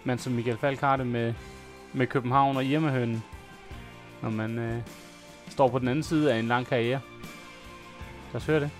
man 0.04 0.18
som 0.18 0.32
Michael 0.32 0.58
Falk 0.58 0.80
har 0.80 0.96
det 0.96 1.06
med, 1.06 1.34
med 1.94 2.06
København 2.06 2.56
og 2.56 2.64
Irmahønen, 2.64 3.22
når 4.22 4.30
man 4.30 4.58
øh, 4.58 4.82
står 5.48 5.68
på 5.68 5.78
den 5.78 5.88
anden 5.88 6.02
side 6.02 6.32
af 6.32 6.38
en 6.38 6.48
lang 6.48 6.66
karriere. 6.66 7.00
Lad 8.32 8.40
os 8.40 8.46
høre 8.46 8.60
det. 8.60 8.70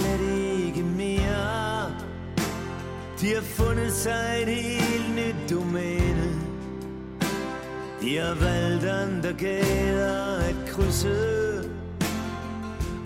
Slet 0.00 0.20
ikke 0.66 0.82
mere. 0.82 1.90
De 3.20 3.34
har 3.34 3.42
fundet 3.42 3.92
sig 3.92 4.42
et 4.42 4.48
helt 4.48 5.14
nyt 5.14 5.50
domæne. 5.50 6.40
De 8.02 8.16
har 8.16 8.34
valgt 8.34 8.84
andre 8.84 9.32
gader 9.32 10.36
at 10.36 10.54
krydse. 10.68 11.60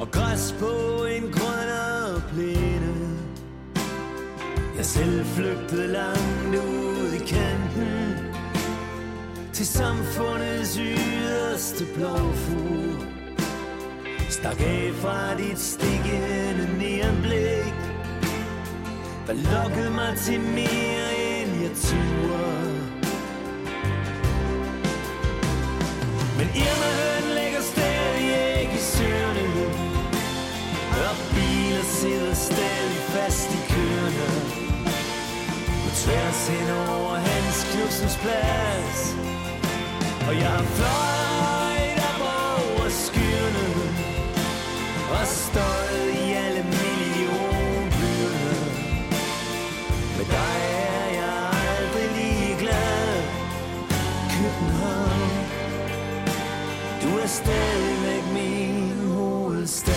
Og 0.00 0.10
græs 0.10 0.54
på 0.58 1.04
en 1.04 1.22
grønnere 1.22 2.22
plæne. 2.32 2.94
Jeg 4.76 4.84
selv 4.84 5.24
flygtede 5.24 5.86
langt 5.92 6.56
ud 6.56 7.12
i 7.12 7.18
kanten. 7.18 8.16
Til 9.52 9.66
samfundets 9.66 10.76
yderste 10.76 11.84
blåfugl. 11.94 13.13
Stak 14.34 14.60
af 14.60 14.92
fra 14.94 15.36
dit 15.36 15.58
stikkende 15.58 16.66
neonblik. 16.78 17.74
Der 19.26 19.34
lokkede 19.52 19.90
mig 19.90 20.16
til 20.16 20.40
mere 20.40 21.08
end 21.26 21.50
jeg 21.62 21.74
turde? 21.86 22.74
Men 26.38 26.48
Irma-høn 26.64 27.24
ligger 27.38 27.62
stadig 27.72 28.60
ikke 28.60 28.74
i 28.74 28.84
søerne 28.94 29.44
Og 31.08 31.14
biler 31.34 31.86
sidder 32.00 32.34
stadig 32.34 33.00
fast 33.14 33.48
i 33.58 33.60
køerne. 33.72 34.28
På 35.82 35.90
tværs 36.02 36.48
hen 36.48 36.68
over 36.88 37.14
Hans 37.14 37.58
Knudsens 37.70 38.16
plads. 38.22 38.98
Og 40.28 40.34
jeg 40.42 40.50
har 40.50 40.64
fløjet 40.76 41.73
og 45.24 45.30
støjet 45.30 46.08
i 46.14 46.32
alle 46.32 46.62
millionbyerne. 46.74 48.54
Med 50.16 50.26
dig 50.36 50.56
er 50.92 51.08
jeg 51.20 51.50
aldrig 51.76 52.08
ligeglad. 52.20 53.22
København, 54.34 55.30
du 57.02 57.08
er 57.18 57.26
stadigvæk 57.26 58.24
min 58.32 59.12
hovedstad. 59.12 59.94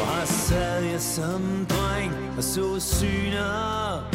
Og 0.00 0.06
her 0.14 0.24
sad 0.26 0.82
jeg 0.82 1.00
som 1.00 1.66
dreng 1.70 2.12
og 2.36 2.42
så 2.42 2.80
syner. 2.80 4.10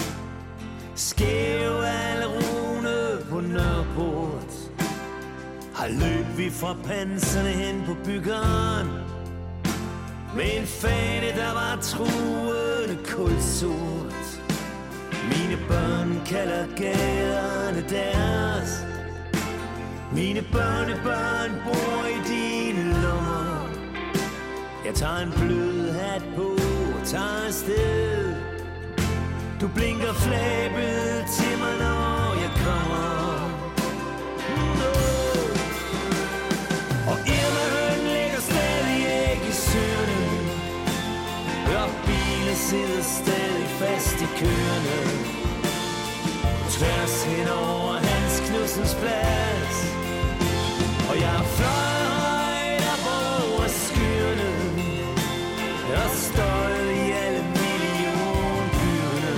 Skæv 0.96 1.72
alle 1.84 2.26
rune 2.26 3.26
på 3.30 3.40
Nørreport. 3.42 4.54
Har 5.74 5.88
løb 5.88 6.25
vi 6.38 6.50
fra 6.50 6.76
panserne 6.84 7.50
hen 7.50 7.84
på 7.86 7.96
byggeren 8.06 8.88
Med 10.36 10.58
en 10.58 10.68
fane, 10.68 11.28
der 11.28 11.54
var 11.54 11.78
truende 11.82 12.98
kulsort. 13.06 14.42
Mine 15.30 15.58
børn 15.68 16.22
kalder 16.26 16.66
gaderne 16.76 17.86
deres. 17.90 18.86
Mine 20.14 20.42
børnebørn 20.52 21.52
bor 21.66 22.06
i 22.06 22.20
dine 22.28 23.02
lommer. 23.02 23.70
Jeg 24.86 24.94
tager 24.94 25.18
en 25.18 25.32
blød 25.32 25.92
hat 25.92 26.24
på 26.36 26.50
og 27.00 27.06
tager 27.06 27.46
afsted. 27.48 28.36
Du 29.62 29.68
blinker 29.76 30.14
flabet 30.14 31.26
til 31.38 31.58
mig, 31.60 31.74
når 31.80 32.25
Jeg 42.56 42.64
sidder 42.64 43.02
stadig 43.02 43.68
fast 43.68 44.22
i 44.22 44.28
køerne. 44.40 44.98
Tværs 46.76 47.24
hen 47.24 47.48
over 47.48 47.94
Hans 47.94 48.36
Knudsens 48.48 48.96
plads. 49.02 49.78
Og 51.10 51.16
jeg 51.26 51.40
fløj 51.56 52.00
højt 52.16 52.84
op 52.94 53.06
over 53.22 53.68
skyerne 53.68 54.52
Og 56.04 56.12
støjet 56.30 56.92
i 57.04 57.06
alle 57.24 57.44
millionbyerne. 57.60 59.36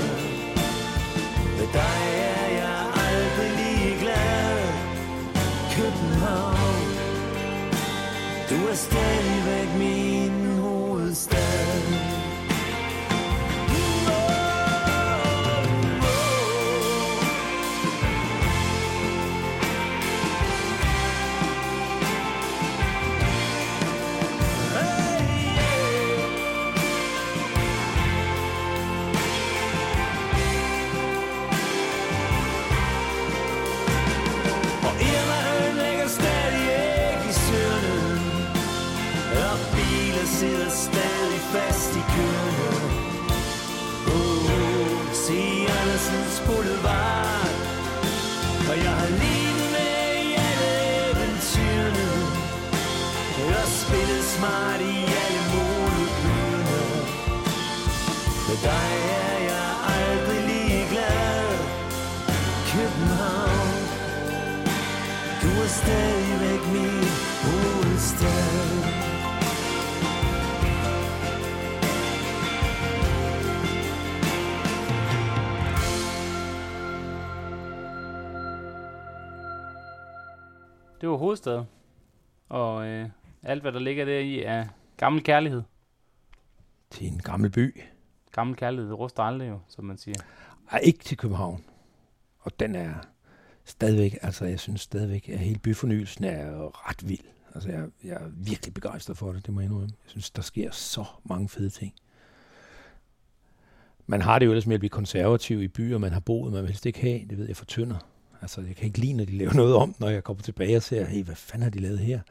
Med 1.58 1.68
dig 1.80 2.04
er 2.36 2.48
jeg 2.62 2.80
aldrig 3.08 3.52
lige 3.62 3.94
glad. 4.04 4.58
København. 5.76 6.88
Du 8.50 8.58
er 8.72 8.76
stadig 8.76 9.37
Det 81.02 81.10
var 81.10 81.16
hovedstad. 81.16 81.64
Og 82.50 82.88
øh, 82.88 83.10
alt, 83.44 83.62
hvad 83.62 83.72
der 83.72 83.80
ligger 83.80 84.06
der 84.06 84.20
i, 84.20 84.44
er 84.44 84.66
gammel 84.98 85.24
kærlighed. 85.24 85.64
Til 86.90 87.08
en 87.08 87.20
gammel 87.20 87.50
by. 87.50 87.82
Gammel 88.32 88.56
kærlighed 88.56 88.94
ruster 88.94 89.24
aldrig 89.24 89.50
jo, 89.50 89.60
som 89.68 89.86
man 89.86 89.98
siger. 89.98 90.16
Ej, 90.72 90.80
ikke 90.84 91.04
til 91.04 91.18
København. 91.18 91.64
Og 92.40 92.60
den 92.60 92.76
er 92.76 92.94
stadigvæk, 93.64 94.18
altså 94.22 94.46
jeg 94.46 94.60
synes 94.60 94.82
stadigvæk, 94.82 95.30
at 95.30 95.40
hele 95.40 95.60
byfornyelsen 95.60 96.24
er 96.24 96.90
ret 96.90 97.10
vild. 97.10 97.26
Altså 97.56 97.70
jeg, 97.70 97.88
jeg 98.04 98.14
er 98.14 98.30
virkelig 98.34 98.74
begejstret 98.74 99.18
for 99.18 99.32
det, 99.32 99.46
det 99.46 99.54
må 99.54 99.60
jeg 99.60 99.66
indrømme. 99.66 99.90
Jeg 100.04 100.10
synes, 100.10 100.30
der 100.30 100.42
sker 100.42 100.72
så 100.72 101.06
mange 101.24 101.50
fede 101.50 101.70
ting. 101.70 101.94
Man 104.08 104.22
har 104.22 104.40
det 104.40 104.46
jo 104.46 104.52
ellers 104.52 104.68
med 104.68 104.74
at 104.74 104.80
blive 104.80 104.90
konservativ 104.90 105.62
i 105.62 105.68
byer, 105.68 105.98
man 105.98 106.14
har 106.14 106.20
boet, 106.20 106.54
man 106.54 106.62
vil 106.62 106.70
helst 106.70 106.86
ikke 106.86 107.02
have, 107.02 107.26
det 107.30 107.38
ved 107.38 107.48
jeg 107.48 107.58
for 107.58 107.66
Tønder. 107.66 107.98
Altså 108.42 108.62
jeg 108.62 108.76
kan 108.76 108.86
ikke 108.86 109.00
lide, 109.00 109.14
når 109.14 109.26
de 109.26 109.38
laver 109.38 109.54
noget 109.54 109.76
om, 109.76 109.96
når 110.00 110.10
jeg 110.10 110.24
kommer 110.24 110.44
tilbage 110.44 110.78
og 110.78 110.84
ser, 110.84 111.06
hey, 111.06 111.24
hvad 111.24 111.36
fanden 111.36 111.64
har 111.64 111.70
de 111.70 111.80
lavet 111.80 112.00
her? 112.00 112.22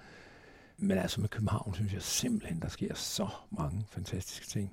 Men 0.78 0.98
altså 0.98 1.20
med 1.20 1.28
København, 1.28 1.74
synes 1.74 1.92
jeg 1.92 2.02
simpelthen, 2.02 2.60
der 2.60 2.68
sker 2.68 2.94
så 2.94 3.28
mange 3.50 3.86
fantastiske 3.90 4.46
ting. 4.46 4.70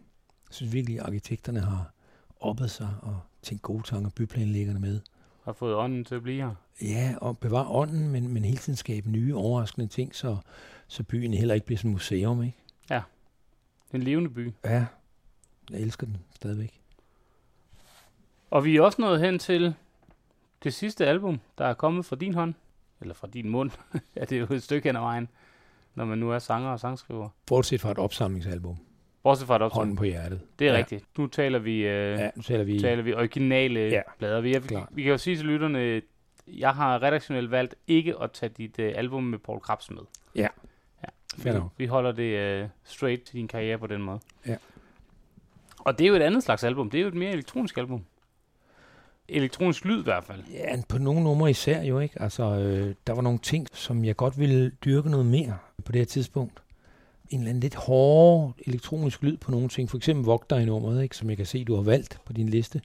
Jeg 0.49 0.55
synes 0.55 0.73
virkelig, 0.73 0.99
at 0.99 1.05
arkitekterne 1.05 1.59
har 1.59 1.93
oppet 2.39 2.71
sig 2.71 2.89
og 3.01 3.19
tænkt 3.41 3.61
gode 3.61 3.83
tanker, 3.83 4.09
byplanlæggerne 4.09 4.79
med. 4.79 4.99
Har 5.43 5.53
fået 5.53 5.75
ånden 5.75 6.05
til 6.05 6.15
at 6.15 6.23
blive 6.23 6.43
her. 6.43 6.55
Ja, 6.81 7.15
og 7.21 7.37
bevare 7.37 7.67
ånden, 7.67 8.09
men, 8.09 8.27
men 8.27 8.45
hele 8.45 8.57
tiden 8.57 8.77
skabe 8.77 9.09
nye, 9.09 9.35
overraskende 9.35 9.87
ting, 9.87 10.15
så, 10.15 10.37
så 10.87 11.03
byen 11.03 11.33
heller 11.33 11.53
ikke 11.53 11.65
bliver 11.65 11.77
sådan 11.77 11.91
et 11.91 11.93
museum, 11.93 12.43
ikke? 12.43 12.57
Ja. 12.89 13.01
En 13.93 14.03
levende 14.03 14.29
by. 14.29 14.53
Ja, 14.65 14.85
jeg 15.69 15.79
elsker 15.79 16.05
den 16.05 16.17
stadigvæk. 16.35 16.79
Og 18.49 18.65
vi 18.65 18.77
er 18.77 18.81
også 18.81 19.01
nået 19.01 19.19
hen 19.19 19.39
til 19.39 19.75
det 20.64 20.74
sidste 20.74 21.06
album, 21.06 21.40
der 21.58 21.66
er 21.66 21.74
kommet 21.74 22.06
fra 22.06 22.16
din 22.16 22.33
hånd. 22.33 22.53
Eller 23.01 23.14
fra 23.14 23.27
din 23.27 23.50
mund. 23.50 23.72
ja, 24.16 24.22
det 24.22 24.32
er 24.32 24.40
jo 24.40 24.48
et 24.56 24.64
stykke 24.64 24.90
hen 24.90 24.95
ad 24.95 25.01
vejen, 25.01 25.27
når 25.95 26.06
man 26.06 26.17
nu 26.17 26.32
er 26.32 26.40
sanger 26.40 26.69
og 26.69 26.80
sangskriver. 26.80 27.30
Bortset 27.45 27.82
fra 27.82 27.92
et 27.92 27.98
opsamlingsalbum. 27.98 28.77
Bortset 29.24 29.48
fra 29.48 29.56
et 29.56 29.61
opsamling. 29.61 29.80
Hånden 29.82 29.95
på 29.95 30.03
hjertet. 30.03 30.42
Det 30.59 30.67
er 30.67 30.72
Ja. 30.72 30.77
rigtigt. 30.77 31.06
Nu 31.17 31.27
taler 31.27 31.59
vi, 31.59 31.75
øh, 31.77 32.19
Ja, 32.19 32.30
nu 32.35 32.42
taler 32.42 32.64
vi- 32.64 32.80
taler 32.80 33.03
vi 33.03 33.14
originale 33.14 33.80
Ja, 33.80 34.01
plader. 34.19 34.42
Vi, 34.42 34.58
vi, 34.69 34.75
vi 34.92 35.01
kan 35.03 35.11
jo 35.11 35.17
sige 35.17 35.38
til 35.38 35.45
lytterne, 35.45 36.01
jeg 36.48 36.72
har 36.75 37.01
redaktionelt 37.03 37.51
valgt 37.51 37.75
ikke 37.88 38.16
at 38.22 38.32
tage 38.32 38.50
dit 38.58 38.80
øh, 38.80 38.93
album 38.95 39.24
med 39.24 39.40
Paul 39.40 39.59
Krabs 39.59 39.92
med. 39.92 40.01
Ja. 40.35 40.48
ja. 41.03 41.08
Vi, 41.53 41.59
vi 41.77 41.85
holder 41.85 42.11
det 42.11 42.24
øh, 42.38 42.67
straight 42.83 43.24
til 43.24 43.35
din 43.35 43.48
karriere 43.48 43.77
på 43.77 43.88
den 43.88 44.01
måde. 44.01 44.19
Ja. 44.48 44.56
Og 45.80 45.98
det 46.00 46.06
er 46.06 46.09
jo 46.09 46.16
et 46.16 46.22
andet 46.22 46.43
slags 46.43 46.64
album. 46.64 46.90
Det 46.90 46.98
er 46.98 47.01
jo 47.01 47.08
et 47.08 47.14
mere 47.14 47.32
elektronisk 47.32 47.77
album. 47.77 48.06
Elektronisk 49.30 49.85
lyd 49.85 50.00
i 50.00 50.03
hvert 50.03 50.24
fald. 50.24 50.43
Ja, 50.53 50.76
på 50.90 50.98
nogle 50.98 51.24
numre 51.24 51.50
især 51.50 51.82
jo 51.82 52.00
ikke. 52.00 52.22
Altså, 52.22 52.43
øh, 52.43 52.95
der 53.08 53.14
var 53.14 53.22
nogle 53.22 53.40
ting, 53.40 53.68
som 53.74 54.06
jeg 54.06 54.16
godt 54.16 54.40
ville 54.40 54.72
dyrke 54.85 55.10
noget 55.10 55.26
mere 55.26 55.58
på 55.85 55.92
det 55.92 56.00
her 56.00 56.06
tidspunkt. 56.06 56.61
En 57.30 57.40
eller 57.40 57.50
anden 57.50 57.61
lidt 57.61 57.76
hård 57.76 58.53
elektronisk 58.68 59.24
lyd 59.24 59.38
på 59.38 59.52
nogle 59.52 59.69
ting. 59.69 59.90
For 59.90 59.98
eksempel 59.98 60.26
Vogter 60.26 60.58
i 60.58 60.66
nummeret, 60.66 61.03
ikke? 61.03 61.18
som 61.18 61.30
jeg 61.30 61.38
kan 61.38 61.45
se, 61.45 61.64
du 61.64 61.76
har 61.76 61.82
valgt 61.82 62.19
på 62.26 62.34
din 62.34 62.50
liste. 62.50 62.82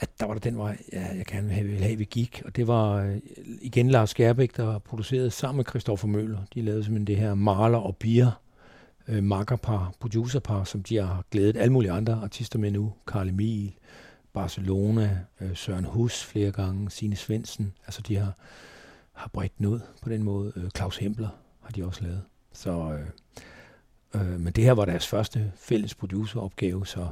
At 0.00 0.10
der 0.20 0.26
var 0.26 0.34
der 0.34 0.40
den 0.40 0.58
vej, 0.58 0.78
ja, 0.92 1.06
jeg 1.16 1.26
gerne 1.26 1.42
ville 1.42 1.54
have, 1.54 1.66
ville 1.66 1.84
have, 1.84 1.98
vi 1.98 2.04
gik. 2.04 2.42
Og 2.44 2.56
det 2.56 2.66
var 2.66 2.94
øh, 2.94 3.16
igen 3.60 3.90
Lars 3.90 4.10
Skærbæk, 4.10 4.56
der 4.56 4.78
producerede 4.78 5.30
sammen 5.30 5.56
med 5.56 5.64
Christoffer 5.64 6.08
Møller. 6.08 6.38
De 6.54 6.62
lavede 6.62 6.84
simpelthen 6.84 7.06
det 7.06 7.16
her 7.16 7.34
Maler 7.34 7.78
og 7.78 7.96
Bier 7.96 8.30
øh, 9.08 9.24
makkerpar, 9.24 9.92
producerpar, 10.00 10.64
som 10.64 10.82
de 10.82 10.96
har 10.96 11.24
glædet 11.30 11.56
alle 11.56 11.72
mulige 11.72 11.92
andre 11.92 12.20
artister 12.22 12.58
med 12.58 12.70
nu. 12.70 12.92
Karl 13.06 13.28
Emil, 13.28 13.72
Barcelona, 14.32 15.18
øh, 15.40 15.56
Søren 15.56 15.84
Hus 15.84 16.24
flere 16.24 16.52
gange, 16.52 16.90
Sine 16.90 17.16
Svendsen. 17.16 17.72
Altså 17.86 18.02
de 18.02 18.16
har, 18.16 18.32
har 19.12 19.30
bredt 19.32 19.58
den 19.58 19.66
ud 19.66 19.80
på 20.02 20.08
den 20.08 20.22
måde. 20.22 20.52
Øh, 20.56 20.70
Claus 20.76 20.96
Hempler 20.96 21.28
har 21.62 21.70
de 21.70 21.84
også 21.84 22.02
lavet. 22.02 22.22
Så, 22.52 22.98
øh, 24.14 24.22
øh, 24.22 24.40
men 24.40 24.52
det 24.52 24.64
her 24.64 24.72
var 24.72 24.84
deres 24.84 25.06
første 25.06 25.52
fælles 25.56 25.94
produceropgave, 25.94 26.86
så 26.86 27.08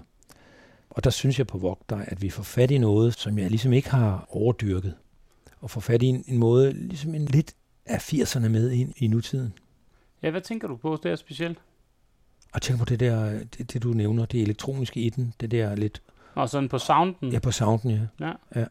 og 0.96 1.04
der 1.04 1.10
synes 1.10 1.38
jeg 1.38 1.46
på 1.46 1.58
Vogter, 1.58 1.96
at 1.96 2.22
vi 2.22 2.30
får 2.30 2.42
fat 2.42 2.70
i 2.70 2.78
noget, 2.78 3.14
som 3.14 3.38
jeg 3.38 3.50
ligesom 3.50 3.72
ikke 3.72 3.90
har 3.90 4.26
overdyrket. 4.28 4.94
Og 5.60 5.70
får 5.70 5.80
fat 5.80 6.02
i 6.02 6.06
en, 6.06 6.24
en 6.26 6.38
måde, 6.38 6.72
ligesom 6.72 7.14
en 7.14 7.24
lidt 7.24 7.54
af 7.86 8.12
80'erne 8.12 8.48
med 8.48 8.70
ind 8.70 8.92
i 8.96 9.06
nutiden. 9.06 9.52
Ja, 10.22 10.30
hvad 10.30 10.40
tænker 10.40 10.68
du 10.68 10.76
på? 10.76 10.98
Det 11.02 11.10
er 11.10 11.16
specielt. 11.16 11.58
Og 12.52 12.62
tænk 12.62 12.78
på 12.78 12.84
det 12.84 13.00
der, 13.00 13.44
det, 13.58 13.72
det 13.72 13.82
du 13.82 13.88
nævner, 13.88 14.26
det 14.26 14.42
elektroniske 14.42 15.00
i 15.00 15.10
den, 15.10 15.34
det 15.40 15.50
der 15.50 15.74
lidt... 15.74 16.02
Og 16.36 16.48
sådan 16.48 16.68
på 16.68 16.78
sounden? 16.78 17.32
Ja, 17.32 17.38
på 17.38 17.50
sounden, 17.50 17.90
ja. 17.90 18.26
Ja. 18.26 18.32
ja. 18.60 18.66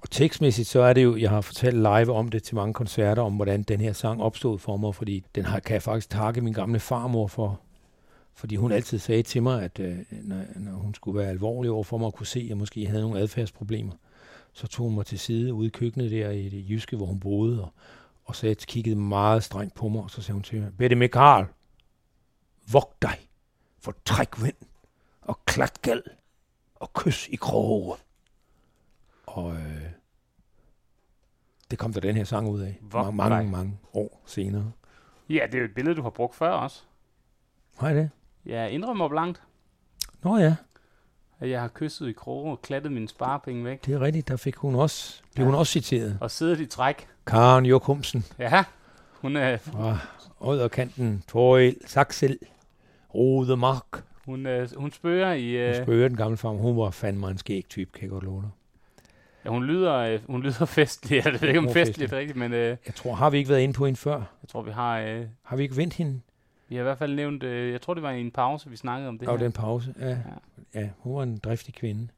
Og 0.00 0.10
tekstmæssigt, 0.10 0.68
så 0.68 0.80
er 0.80 0.92
det 0.92 1.04
jo, 1.04 1.16
jeg 1.16 1.30
har 1.30 1.40
fortalt 1.40 1.76
live 1.76 2.12
om 2.12 2.28
det 2.28 2.42
til 2.42 2.54
mange 2.54 2.74
koncerter, 2.74 3.22
om 3.22 3.34
hvordan 3.34 3.62
den 3.62 3.80
her 3.80 3.92
sang 3.92 4.22
opstod 4.22 4.58
for 4.58 4.76
mig, 4.76 4.94
fordi 4.94 5.24
den 5.34 5.44
har, 5.44 5.60
kan 5.60 5.74
jeg 5.74 5.82
faktisk 5.82 6.10
takke 6.10 6.40
min 6.40 6.52
gamle 6.52 6.80
farmor 6.80 7.26
for, 7.26 7.60
fordi 8.34 8.56
hun 8.56 8.72
altid 8.72 8.98
sagde 8.98 9.22
til 9.22 9.42
mig, 9.42 9.62
at 9.62 9.80
øh, 9.80 9.98
når, 10.10 10.42
når 10.56 10.72
hun 10.72 10.94
skulle 10.94 11.18
være 11.18 11.28
alvorlig 11.28 11.70
over 11.70 11.84
for 11.84 11.98
mig 11.98 12.06
og 12.06 12.14
kunne 12.14 12.26
se, 12.26 12.40
at 12.40 12.48
jeg 12.48 12.56
måske 12.56 12.86
havde 12.86 13.02
nogle 13.02 13.20
adfærdsproblemer, 13.20 13.92
så 14.52 14.66
tog 14.66 14.86
hun 14.86 14.94
mig 14.94 15.06
til 15.06 15.18
side 15.18 15.54
ude 15.54 15.66
i 15.66 15.70
køkkenet 15.70 16.10
der 16.10 16.30
i 16.30 16.48
det 16.48 16.70
jyske, 16.70 16.96
hvor 16.96 17.06
hun 17.06 17.20
boede, 17.20 17.62
og, 17.62 17.72
og 18.24 18.36
så 18.36 18.54
kiggede 18.68 18.96
meget 18.96 19.44
strengt 19.44 19.74
på 19.74 19.88
mig, 19.88 20.02
og 20.02 20.10
så 20.10 20.22
sagde 20.22 20.34
hun 20.34 20.42
til 20.42 20.60
mig, 20.60 20.72
Bette 20.78 20.96
med 20.96 21.08
Karl, 21.08 21.46
vogt 22.72 23.02
dig 23.02 23.18
for 23.80 23.94
trækvind 24.04 24.56
og 25.20 25.38
klatgal 25.44 26.02
og 26.80 26.92
kys 26.92 27.28
i 27.28 27.36
kroge. 27.36 27.96
Og, 29.26 29.52
øh, 29.54 29.82
det 31.70 31.78
kom 31.78 31.92
der 31.92 32.00
den 32.00 32.16
her 32.16 32.24
sang 32.24 32.48
ud 32.48 32.60
af. 32.60 32.78
Vogt 32.82 33.14
mange, 33.14 33.30
mange, 33.34 33.50
mange 33.50 33.78
år 33.92 34.22
senere. 34.26 34.72
Ja, 35.28 35.46
det 35.46 35.54
er 35.54 35.58
jo 35.58 35.64
et 35.64 35.74
billede, 35.74 35.96
du 35.96 36.02
har 36.02 36.10
brugt 36.10 36.34
før 36.34 36.50
også. 36.50 36.82
Har 37.78 37.90
I 37.90 37.94
det? 37.96 38.10
Ja, 38.46 38.66
indrømmer 38.66 39.08
blankt, 39.08 39.42
Nå 40.22 40.36
ja, 40.36 40.56
at 41.40 41.50
jeg 41.50 41.60
har 41.60 41.68
kysset 41.68 42.08
i 42.08 42.12
kroge 42.12 42.50
og 42.52 42.62
klattet 42.62 42.92
mine 42.92 43.08
sparepenge 43.08 43.64
væk. 43.64 43.84
det 43.86 43.94
er 43.94 44.00
rigtigt. 44.00 44.28
Der 44.28 44.36
fik 44.36 44.56
hun 44.56 44.74
også, 44.74 45.22
blev 45.34 45.46
hun 45.46 45.54
også 45.54 45.72
citeret. 45.72 46.18
Og 46.20 46.30
siddet 46.30 46.60
i 46.60 46.66
træk. 46.66 47.08
Karen 47.26 47.66
Jokumsen 47.66 48.24
Ja, 48.38 48.64
hun 49.12 49.36
er, 49.36 49.56
fra 49.56 49.98
Odderkanten, 50.40 51.24
Toril, 51.28 51.76
Saxel, 51.86 52.38
Rodemark. 53.14 54.04
Hun, 54.28 54.46
øh, 54.46 54.68
hun 54.76 54.90
spørger 54.92 55.32
i... 55.32 55.50
Hun 55.52 55.60
Øh, 55.60 55.82
spørger 55.84 56.08
den 56.08 56.16
gamle 56.16 56.36
far, 56.36 56.48
hun 56.48 56.76
var 56.76 56.90
fandme 56.90 57.28
en 57.30 57.38
skæg 57.38 57.64
type, 57.68 57.90
kan 57.92 58.02
jeg 58.02 58.10
godt 58.10 58.24
love 58.24 58.42
dig. 58.42 58.50
ja, 59.44 59.50
hun 59.50 59.64
lyder, 59.64 59.94
øh, 59.94 60.20
hun 60.26 60.42
lyder 60.42 60.64
festlig. 60.80 61.24
Jeg 61.24 61.32
ved 61.32 61.42
ikke, 61.48 61.58
om 61.58 61.64
Hun 61.64 61.72
festlig 61.74 62.12
er 62.12 62.16
rigtigt, 62.18 62.38
men 62.38 62.52
øh, 62.52 62.76
Jeg 62.86 62.94
tror, 62.94 63.14
har 63.14 63.30
vi 63.30 63.38
ikke 63.38 63.50
været 63.50 63.60
inde 63.60 63.74
på 63.74 63.84
hende 63.86 63.96
før? 63.98 64.16
jeg 64.16 64.48
tror, 64.48 64.62
vi 64.62 64.70
har... 64.70 64.98
Øh, 64.98 65.26
Har 65.42 65.56
vi 65.56 65.62
ikke 65.62 65.76
vendt 65.76 65.94
hende? 65.94 66.20
vi 66.68 66.74
har 66.74 66.82
i 66.82 66.84
hvert 66.84 66.98
fald 66.98 67.14
nævnt... 67.14 67.42
Øh, 67.42 67.72
jeg 67.72 67.80
tror, 67.80 67.94
det 67.94 68.02
var 68.02 68.10
i 68.10 68.20
en 68.20 68.30
pause, 68.30 68.70
vi 68.70 68.76
snakkede 68.76 69.08
om 69.08 69.18
det 69.18 69.26
Der 69.26 69.32
var 69.32 69.38
her. 69.38 69.44
den 69.44 69.52
pause. 69.52 69.94
Ja. 70.00 70.18
ja, 70.74 70.88
hun 70.98 71.16
var 71.16 71.22
en 71.22 71.38
driftig 71.38 71.74
kvinde. 71.74 72.08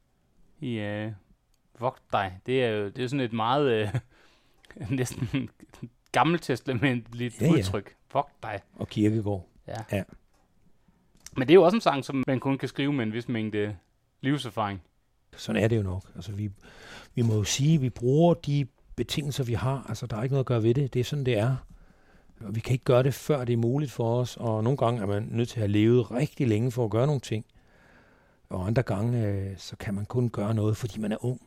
I 0.61 0.79
øh, 0.79 1.13
Vogt 1.81 2.03
dig. 2.13 2.39
Det 2.47 2.65
er 2.65 2.69
jo 2.71 2.89
det 2.89 3.05
er 3.05 3.09
sådan 3.09 3.25
et 3.25 3.33
meget... 3.33 3.73
Øh, 3.73 3.89
næsten 4.99 5.51
gammeltestamentligt 6.13 7.41
Ja, 7.41 7.47
ja. 7.47 7.53
udtryk. 7.53 7.95
Vogt 8.13 8.43
dig. 8.43 8.61
Og 8.77 8.89
Kirkegård. 8.89 9.47
Ja. 9.69 9.75
ja. 9.93 10.03
Men 11.37 11.49
det 11.49 11.51
er 11.51 11.55
jo 11.55 11.63
også 11.63 11.77
en 11.77 11.81
sang, 11.81 12.05
som 12.05 12.25
man 12.27 12.41
kun 12.41 12.59
kan 12.59 12.69
skrive 12.69 12.93
med 12.93 13.07
en 13.07 13.13
vis 13.13 13.29
mængde 13.29 13.77
livserfaring. 14.21 14.83
Sådan 15.37 15.63
er 15.63 15.69
det 15.69 15.77
jo 15.77 15.83
nok. 15.83 16.05
Altså, 16.15 16.33
vi, 16.33 16.51
vi 17.15 17.23
må 17.23 17.35
jo 17.35 17.45
sige, 17.45 17.75
at 17.75 17.83
vi 17.83 17.91
bruger 17.91 18.35
de 18.35 18.67
betingelser, 18.97 19.45
vi 19.45 19.55
har. 19.55 19.87
Altså, 19.89 20.07
der 20.07 20.17
er 20.17 20.23
ikke 20.23 20.33
noget 20.33 20.45
at 20.45 20.47
gøre 20.47 20.63
ved 20.63 20.75
det. 20.75 20.95
Det 20.95 21.01
er 21.01 21.05
sådan, 21.05 21.27
det 21.27 21.39
er. 21.39 21.57
Og 22.41 22.55
vi 22.55 22.61
kan 22.61 22.73
ikke 22.73 22.85
gøre 22.85 23.03
det, 23.03 23.15
før 23.15 23.45
det 23.45 23.53
er 23.53 23.57
muligt 23.57 23.91
for 23.91 24.21
os. 24.21 24.37
Og 24.37 24.65
nogle 24.65 24.77
gange 24.77 25.03
er 25.03 25.07
man 25.07 25.29
nødt 25.31 25.49
til 25.49 25.57
at 25.57 25.61
have 25.61 25.73
levet 25.73 26.11
rigtig 26.11 26.49
længe 26.49 26.73
for 26.73 26.85
at 26.85 26.91
gøre 26.91 27.07
nogle 27.07 27.21
ting. 27.21 27.45
Og 28.49 28.67
andre 28.67 28.83
gange, 28.83 29.27
øh, 29.27 29.59
så 29.59 29.77
kan 29.77 29.95
man 29.95 30.07
kun 30.07 30.31
gøre 30.31 30.55
noget, 30.55 30.77
fordi 30.77 31.01
man 31.01 31.13
er 31.13 31.25
ung 31.25 31.41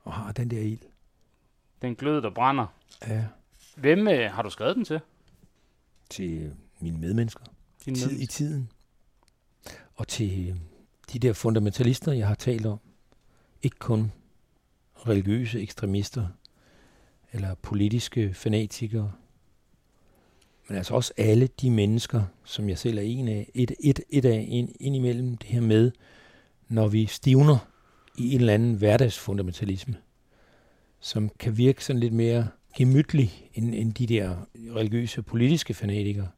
og 0.00 0.12
har 0.12 0.32
den 0.32 0.50
der 0.50 0.60
ild. 0.60 0.80
Den 1.82 1.94
glød, 1.94 2.22
der 2.22 2.30
brænder. 2.30 2.66
Ja. 3.08 3.24
Hvem 3.76 4.08
øh, 4.08 4.30
har 4.30 4.42
du 4.42 4.50
skrevet 4.50 4.76
den 4.76 4.84
til? 4.84 5.00
Til 6.10 6.52
mine 6.80 6.98
medmennesker. 6.98 7.44
Tid 7.44 7.86
i 7.86 7.90
medmennesker. 7.90 8.26
tiden. 8.26 8.70
Og 9.94 10.08
til 10.08 10.54
de 11.12 11.18
der 11.18 11.32
fundamentalister, 11.32 12.12
jeg 12.12 12.28
har 12.28 12.34
talt 12.34 12.66
om. 12.66 12.78
Ikke 13.62 13.78
kun 13.78 14.12
religiøse 15.06 15.62
ekstremister 15.62 16.26
eller 17.32 17.54
politiske 17.54 18.34
fanatikere, 18.34 19.12
men 20.68 20.76
altså 20.76 20.94
også 20.94 21.12
alle 21.16 21.46
de 21.60 21.70
mennesker, 21.70 22.24
som 22.44 22.68
jeg 22.68 22.78
selv 22.78 22.98
er 22.98 23.02
en 23.02 23.28
af, 23.28 23.50
et, 23.54 23.72
et, 23.80 24.00
et 24.10 24.24
af 24.24 24.46
ind, 24.48 24.68
ind 24.80 24.96
imellem 24.96 25.36
det 25.36 25.48
her 25.48 25.60
med, 25.60 25.90
når 26.68 26.88
vi 26.88 27.06
stivner 27.06 27.58
i 28.18 28.34
en 28.34 28.40
eller 28.40 28.54
anden 28.54 28.74
hverdagsfundamentalisme, 28.74 29.96
som 31.00 31.30
kan 31.38 31.56
virke 31.56 31.84
sådan 31.84 32.00
lidt 32.00 32.12
mere 32.12 32.48
gemytlig 32.76 33.50
end, 33.54 33.74
end 33.74 33.94
de 33.94 34.06
der 34.06 34.36
religiøse 34.54 35.22
politiske 35.22 35.74
fanatikere. 35.74 36.28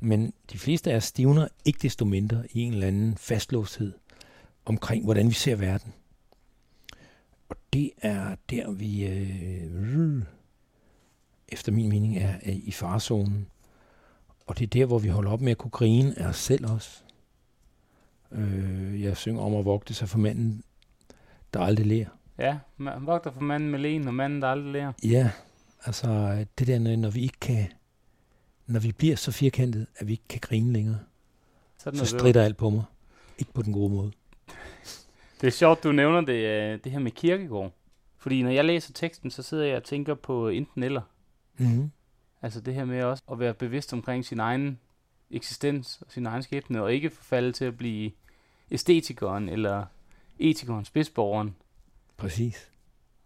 Men 0.00 0.32
de 0.52 0.58
fleste 0.58 0.92
af 0.92 0.96
os 0.96 1.04
stivner 1.04 1.48
ikke 1.64 1.78
desto 1.82 2.04
mindre 2.04 2.44
i 2.50 2.60
en 2.60 2.72
eller 2.72 2.86
anden 2.86 3.16
fastlåsthed 3.16 3.92
omkring, 4.64 5.04
hvordan 5.04 5.28
vi 5.28 5.34
ser 5.34 5.56
verden. 5.56 5.92
Og 7.48 7.56
det 7.72 7.90
er 7.98 8.36
der, 8.50 8.70
vi 8.70 9.06
øh, 9.06 10.22
efter 11.48 11.72
min 11.72 11.88
mening 11.88 12.18
er, 12.18 12.34
er 12.42 12.52
i 12.52 12.70
farzonen. 12.70 13.46
Og 14.46 14.58
det 14.58 14.64
er 14.64 14.70
der, 14.80 14.86
hvor 14.86 14.98
vi 14.98 15.08
holder 15.08 15.30
op 15.30 15.40
med 15.40 15.50
at 15.50 15.58
kunne 15.58 15.70
grine 15.70 16.18
af 16.18 16.28
os 16.28 16.36
selv 16.36 16.70
også. 16.70 17.02
Øh, 18.32 19.02
jeg 19.02 19.16
synger 19.16 19.42
om 19.42 19.54
at 19.54 19.64
vogte 19.64 19.94
sig 19.94 20.08
for 20.08 20.18
manden, 20.18 20.62
der 21.54 21.60
aldrig 21.60 21.86
lærer. 21.86 22.08
Ja, 22.38 22.58
man 22.76 23.06
vogter 23.06 23.30
for 23.30 23.40
manden 23.40 23.70
med 23.70 23.78
len, 23.78 24.08
og 24.08 24.14
manden, 24.14 24.42
der 24.42 24.48
aldrig 24.48 24.72
lærer. 24.72 24.92
Ja, 25.04 25.30
altså 25.84 26.36
det 26.58 26.66
der, 26.66 26.96
når 26.96 27.10
vi 27.10 27.20
ikke 27.20 27.40
kan, 27.40 27.66
når 28.68 28.80
vi 28.80 28.92
bliver 28.92 29.16
så 29.16 29.32
firkantet, 29.32 29.86
at 29.96 30.06
vi 30.06 30.12
ikke 30.12 30.28
kan 30.28 30.40
grine 30.40 30.72
længere, 30.72 30.98
Så 31.78 31.88
er 31.88 31.90
det 31.90 32.00
så 32.00 32.06
strider 32.06 32.44
alt 32.44 32.56
på 32.56 32.70
mig. 32.70 32.84
Ikke 33.38 33.52
på 33.52 33.62
den 33.62 33.72
gode 33.72 33.94
måde. 33.94 34.12
Det 35.40 35.46
er 35.46 35.50
sjovt, 35.50 35.82
du 35.82 35.92
nævner 35.92 36.20
det, 36.20 36.32
øh, 36.32 36.78
det 36.84 36.92
her 36.92 36.98
med 36.98 37.10
kirkegård. 37.10 37.72
Fordi 38.16 38.42
når 38.42 38.50
jeg 38.50 38.64
læser 38.64 38.92
teksten, 38.92 39.30
så 39.30 39.42
sidder 39.42 39.64
jeg 39.64 39.76
og 39.76 39.84
tænker 39.84 40.14
på 40.14 40.48
enten 40.48 40.82
eller. 40.82 41.02
Mhm. 41.58 41.90
Altså 42.42 42.60
det 42.60 42.74
her 42.74 42.84
med 42.84 43.02
også 43.02 43.22
at 43.32 43.38
være 43.38 43.54
bevidst 43.54 43.92
omkring 43.92 44.24
sin 44.24 44.40
egen 44.40 44.78
eksistens 45.30 46.02
og 46.06 46.12
sin 46.12 46.26
egen 46.26 46.42
skæbne, 46.42 46.82
og 46.82 46.94
ikke 46.94 47.10
forfalde 47.10 47.52
til 47.52 47.64
at 47.64 47.76
blive 47.76 48.10
æstetikeren 48.70 49.48
eller 49.48 49.86
etikeren, 50.38 50.84
spidsborgeren. 50.84 51.56
Præcis. 52.16 52.70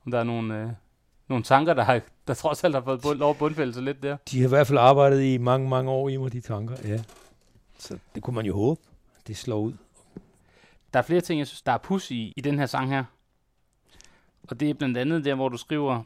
Om 0.05 0.13
der 0.13 0.19
er 0.19 0.25
nogle, 0.25 0.63
øh, 0.63 0.71
nogle 1.33 1.45
tanker, 1.45 1.75
der, 1.75 1.83
har, 1.83 2.01
der 2.27 2.35
trods 2.35 2.65
alt 2.65 2.75
har 2.75 2.83
fået 2.83 3.03
bund, 3.03 3.19
lov 3.19 3.31
at 3.31 3.39
bundfælde 3.39 3.75
sig 3.75 3.83
lidt 3.83 4.03
der. 4.03 4.17
De 4.31 4.39
har 4.39 4.47
i 4.47 4.49
hvert 4.49 4.67
fald 4.67 4.79
arbejdet 4.79 5.23
i 5.23 5.39
mange, 5.39 5.69
mange 5.69 5.91
år 5.91 6.09
i 6.09 6.17
mig, 6.17 6.33
de 6.33 6.41
tanker. 6.41 6.77
Ja. 6.85 7.03
Så 7.79 7.99
det 8.15 8.23
kunne 8.23 8.35
man 8.35 8.47
jo 8.47 8.55
håbe, 8.55 8.81
det 9.27 9.37
slår 9.37 9.59
ud. 9.59 9.73
Der 10.93 10.99
er 10.99 11.03
flere 11.03 11.21
ting, 11.21 11.39
jeg 11.39 11.47
synes, 11.47 11.63
der 11.63 11.73
er 11.73 11.79
pus 11.79 12.11
i, 12.11 12.33
i 12.37 12.41
den 12.41 12.59
her 12.59 12.67
sang 12.67 12.89
her. 12.91 13.05
Og 14.49 14.61
det 14.61 14.71
er 14.71 14.75
blandt 14.75 14.99
andet 14.99 15.25
der, 15.25 15.35
hvor 15.35 15.49
du 15.49 15.57
skriver, 15.57 16.03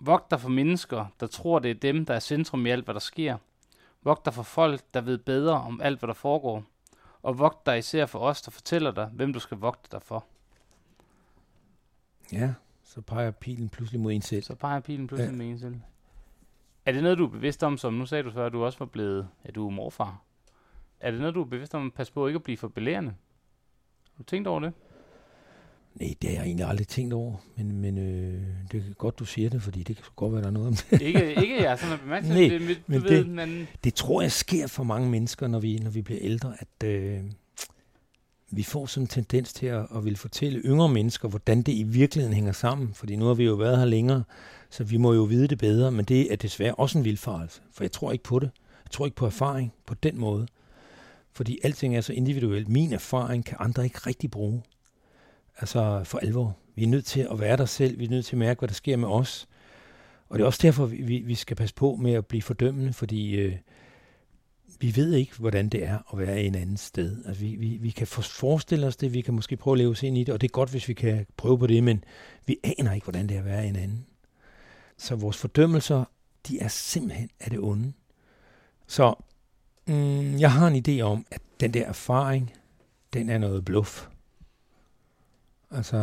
Vogt 0.00 0.30
dig 0.30 0.40
for 0.40 0.48
mennesker, 0.48 1.06
der 1.20 1.26
tror, 1.26 1.58
det 1.58 1.70
er 1.70 1.74
dem, 1.74 2.06
der 2.06 2.14
er 2.14 2.20
centrum 2.20 2.66
i 2.66 2.70
alt, 2.70 2.84
hvad 2.84 2.94
der 2.94 3.00
sker. 3.00 3.36
Vogt 4.02 4.24
dig 4.24 4.34
for 4.34 4.42
folk, 4.42 4.80
der 4.94 5.00
ved 5.00 5.18
bedre 5.18 5.54
om 5.54 5.80
alt, 5.80 5.98
hvad 5.98 6.06
der 6.06 6.14
foregår. 6.14 6.64
Og 7.22 7.38
vogt 7.38 7.66
dig 7.66 7.78
især 7.78 8.06
for 8.06 8.18
os, 8.18 8.42
der 8.42 8.50
fortæller 8.50 8.90
dig, 8.90 9.10
hvem 9.12 9.32
du 9.32 9.40
skal 9.40 9.58
vogte 9.58 9.88
dig 9.92 10.02
for. 10.02 10.24
Ja, 12.32 12.52
så 12.86 13.00
peger 13.00 13.30
pilen 13.30 13.68
pludselig 13.68 14.00
mod 14.00 14.12
en 14.12 14.22
selv. 14.22 14.42
Så 14.42 14.54
peger 14.54 14.80
pilen 14.80 15.06
pludselig 15.06 15.30
Ja. 15.30 15.36
med 15.36 15.46
en 15.46 15.58
selv. 15.58 15.74
Er 16.86 16.92
det 16.92 17.02
noget, 17.02 17.18
du 17.18 17.24
er 17.26 17.30
bevidst 17.30 17.62
om, 17.62 17.78
som 17.78 17.94
nu 17.94 18.06
sagde 18.06 18.24
du 18.24 18.30
før, 18.30 18.46
at 18.46 18.52
du 18.52 18.64
også 18.64 18.78
var 18.78 18.86
blevet, 18.86 19.28
at 19.44 19.54
du 19.54 19.66
er 19.66 19.70
morfar? 19.70 20.22
Er 21.00 21.10
det 21.10 21.20
noget, 21.20 21.34
du 21.34 21.40
er 21.40 21.44
bevidst 21.46 21.74
om 21.74 21.86
at 21.86 21.92
passe 21.94 22.12
på 22.12 22.26
ikke 22.26 22.36
at 22.36 22.42
blive 22.42 22.56
for 22.56 22.68
belærende? 22.68 23.10
Har 24.16 24.18
du 24.18 24.22
tænkt 24.24 24.48
over 24.48 24.60
det? 24.60 24.72
Nej, 25.94 26.14
det 26.22 26.30
har 26.30 26.36
jeg 26.36 26.44
egentlig 26.46 26.66
aldrig 26.66 26.88
tænkt 26.88 27.14
over, 27.14 27.34
men, 27.56 27.72
men 27.80 27.98
øh, 27.98 28.42
det 28.72 28.84
er 28.90 28.94
godt, 28.94 29.18
du 29.18 29.24
siger 29.24 29.50
det, 29.50 29.62
fordi 29.62 29.82
det 29.82 29.96
kan 29.96 30.04
godt 30.16 30.32
være, 30.32 30.40
der 30.42 30.46
er 30.48 30.52
noget 30.52 30.68
om 30.68 30.74
det. 30.74 31.00
Ikke- 31.08 31.34
ikke 31.42 31.62
jeg 31.62 31.78
sådan 31.78 31.90
har 31.90 32.02
bemærket 32.04 32.28
Nej, 32.28 32.38
det, 32.48 32.82
men 32.86 33.02
ved, 33.02 33.10
det, 33.24 33.28
man- 33.28 33.66
det 33.84 33.94
tror 33.94 34.22
jeg 34.22 34.32
sker 34.32 34.66
for 34.66 34.84
mange 34.84 35.10
mennesker, 35.10 35.46
når 35.46 35.58
vi, 35.58 35.78
når 35.78 35.90
vi 35.90 36.02
bliver 36.02 36.20
ældre, 36.22 36.54
at 36.58 36.88
øh, 36.88 37.20
vi 38.50 38.62
får 38.62 38.86
sådan 38.86 39.04
en 39.04 39.08
tendens 39.08 39.52
til 39.52 39.66
at, 39.66 39.86
at 39.96 40.04
ville 40.04 40.16
fortælle 40.16 40.58
yngre 40.60 40.88
mennesker, 40.88 41.28
hvordan 41.28 41.62
det 41.62 41.72
i 41.72 41.82
virkeligheden 41.82 42.34
hænger 42.34 42.52
sammen, 42.52 42.94
fordi 42.94 43.16
nu 43.16 43.24
har 43.26 43.34
vi 43.34 43.44
jo 43.44 43.54
været 43.54 43.78
her 43.78 43.84
længere, 43.84 44.22
så 44.70 44.84
vi 44.84 44.96
må 44.96 45.12
jo 45.14 45.22
vide 45.22 45.48
det 45.48 45.58
bedre, 45.58 45.90
men 45.92 46.04
det 46.04 46.32
er 46.32 46.36
desværre 46.36 46.74
også 46.74 46.98
en 46.98 47.04
vildfarelse, 47.04 47.60
for 47.72 47.84
jeg 47.84 47.92
tror 47.92 48.12
ikke 48.12 48.24
på 48.24 48.38
det. 48.38 48.50
Jeg 48.84 48.90
tror 48.90 49.04
ikke 49.04 49.16
på 49.16 49.26
erfaring 49.26 49.72
på 49.86 49.94
den 49.94 50.18
måde, 50.18 50.46
fordi 51.32 51.58
alting 51.62 51.96
er 51.96 52.00
så 52.00 52.12
individuelt. 52.12 52.68
Min 52.68 52.92
erfaring 52.92 53.44
kan 53.44 53.56
andre 53.60 53.84
ikke 53.84 53.98
rigtig 53.98 54.30
bruge. 54.30 54.62
Altså 55.58 56.00
for 56.04 56.18
alvor. 56.18 56.56
Vi 56.74 56.82
er 56.82 56.88
nødt 56.88 57.04
til 57.04 57.26
at 57.32 57.40
være 57.40 57.56
der 57.56 57.64
selv. 57.64 57.98
Vi 57.98 58.04
er 58.04 58.08
nødt 58.10 58.26
til 58.26 58.34
at 58.36 58.38
mærke, 58.38 58.58
hvad 58.58 58.68
der 58.68 58.74
sker 58.74 58.96
med 58.96 59.08
os. 59.08 59.48
Og 60.28 60.38
det 60.38 60.42
er 60.42 60.46
også 60.46 60.60
derfor, 60.62 60.86
vi, 60.86 60.96
vi- 60.96 61.22
vi 61.26 61.34
skal 61.34 61.56
passe 61.56 61.74
på 61.74 61.96
med 62.00 62.12
at 62.12 62.26
blive 62.26 62.42
fordømmende, 62.42 62.92
fordi 62.92 63.34
øh, 63.36 63.56
vi 64.80 64.96
ved 64.96 65.12
ikke, 65.12 65.38
hvordan 65.38 65.68
det 65.68 65.84
er 65.84 66.12
at 66.12 66.18
være 66.18 66.42
i 66.42 66.46
en 66.46 66.54
anden 66.54 66.76
sted. 66.76 67.24
Altså, 67.26 67.44
vi, 67.44 67.56
vi, 67.56 67.68
vi 67.68 67.90
kan 67.90 68.06
forestille 68.06 68.86
os 68.86 68.96
det, 68.96 69.12
vi 69.12 69.20
kan 69.20 69.34
måske 69.34 69.56
prøve 69.56 69.74
at 69.74 69.78
leve 69.78 69.90
os 69.90 70.02
ind 70.02 70.18
i 70.18 70.24
det, 70.24 70.34
og 70.34 70.40
det 70.40 70.48
er 70.48 70.52
godt, 70.52 70.70
hvis 70.70 70.88
vi 70.88 70.94
kan 70.94 71.26
prøve 71.36 71.58
på 71.58 71.66
det, 71.66 71.84
men 71.84 72.04
vi 72.46 72.58
aner 72.78 72.92
ikke, 72.92 73.04
hvordan 73.04 73.28
det 73.28 73.34
er 73.34 73.38
at 73.38 73.44
være 73.44 73.66
i 73.66 73.68
en 73.68 73.76
anden. 73.76 74.06
Så 74.98 75.16
vores 75.16 75.36
fordømmelser, 75.36 76.04
de 76.48 76.58
er 76.58 76.68
simpelthen 76.68 77.30
af 77.40 77.50
det 77.50 77.58
onde. 77.58 77.92
Så 78.86 79.14
mm, 79.86 80.38
jeg 80.38 80.52
har 80.52 80.68
en 80.68 80.84
idé 80.88 81.00
om, 81.00 81.26
at 81.30 81.40
den 81.60 81.74
der 81.74 81.84
erfaring, 81.86 82.52
den 83.12 83.30
er 83.30 83.38
noget 83.38 83.64
bluff. 83.64 84.06
Altså, 85.70 85.96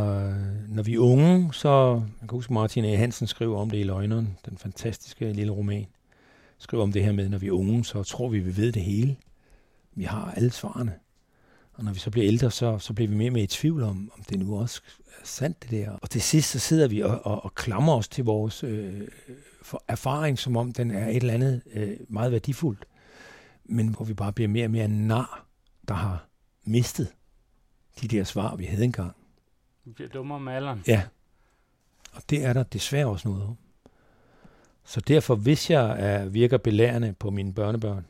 når 0.67 0.83
vi 0.83 0.93
er 0.93 0.99
unge, 0.99 1.53
så... 1.53 1.93
Jeg 2.21 2.29
kan 2.29 2.35
huske, 2.35 2.53
Martin 2.53 2.85
A. 2.85 2.95
Hansen 2.95 3.27
skriver 3.27 3.59
om 3.59 3.69
det 3.69 3.77
i 3.77 3.83
Løgneren, 3.83 4.37
den 4.45 4.57
fantastiske 4.57 5.33
lille 5.33 5.51
roman. 5.51 5.87
Skriver 6.64 6.83
om 6.83 6.92
det 6.92 7.03
her 7.03 7.11
med, 7.11 7.30
når 7.30 7.38
vi 7.38 7.48
er 7.48 7.51
unge, 7.51 7.85
så 7.85 8.03
tror 8.03 8.30
vi, 8.30 8.40
vi 8.40 8.58
ved 8.58 8.72
det 8.72 8.82
hele. 8.82 9.17
Vi 9.95 10.03
har 10.03 10.32
alle 10.32 10.51
svarene. 10.51 11.00
Og 11.74 11.83
når 11.83 11.93
vi 11.93 12.00
så 12.00 12.11
bliver 12.11 12.27
ældre, 12.27 12.51
så, 12.51 12.80
så 12.80 12.93
bliver 12.93 13.09
vi 13.09 13.16
mere 13.16 13.30
og 13.30 13.33
mere 13.33 13.43
i 13.43 13.48
tvivl 13.48 13.83
om, 13.83 14.11
om 14.17 14.24
det 14.24 14.40
nu 14.40 14.59
også 14.59 14.82
er 15.08 15.25
sandt, 15.25 15.64
det 15.64 15.72
der. 15.72 15.92
Og 15.92 16.09
til 16.09 16.22
sidst, 16.22 16.50
så 16.50 16.59
sidder 16.59 16.88
vi 16.88 17.01
og, 17.01 17.25
og, 17.25 17.45
og 17.45 17.56
klamrer 17.56 17.95
os 17.95 18.08
til 18.08 18.24
vores 18.24 18.64
øh, 18.64 19.08
for 19.61 19.83
erfaring, 19.88 20.40
som 20.40 20.58
om 20.58 20.74
den 20.74 20.92
er 20.92 21.08
et 21.08 21.16
eller 21.16 21.33
andet 21.33 21.61
øh, 21.74 21.98
meget 22.08 22.32
værdifuldt. 22.32 22.85
Men 23.66 23.88
hvor 23.88 24.06
vi 24.06 24.14
bare 24.14 24.33
bliver 24.33 24.48
mere 24.48 24.66
og 24.66 24.72
mere 24.72 24.88
nar, 24.88 25.45
der 25.88 25.93
har 25.93 26.27
mistet 26.64 27.08
de 28.01 28.08
der 28.08 28.24
svar, 28.24 28.56
vi 28.56 28.66
havde 28.66 28.83
engang. 28.83 29.11
Du 29.85 29.92
bliver 29.92 30.09
dummere 30.09 30.40
med 30.40 30.53
alderen. 30.53 30.83
Ja. 30.88 31.03
Og 32.14 32.22
det 32.30 32.45
er 32.45 32.53
der 32.53 32.64
desværre 32.64 33.08
også 33.08 33.27
noget 33.27 33.43
om. 33.43 33.58
Så 34.85 35.01
derfor, 35.01 35.35
hvis 35.35 35.69
jeg 35.69 35.95
er, 35.99 36.25
virker 36.25 36.57
belærende 36.57 37.13
på 37.19 37.29
mine 37.29 37.53
børnebørn, 37.53 38.05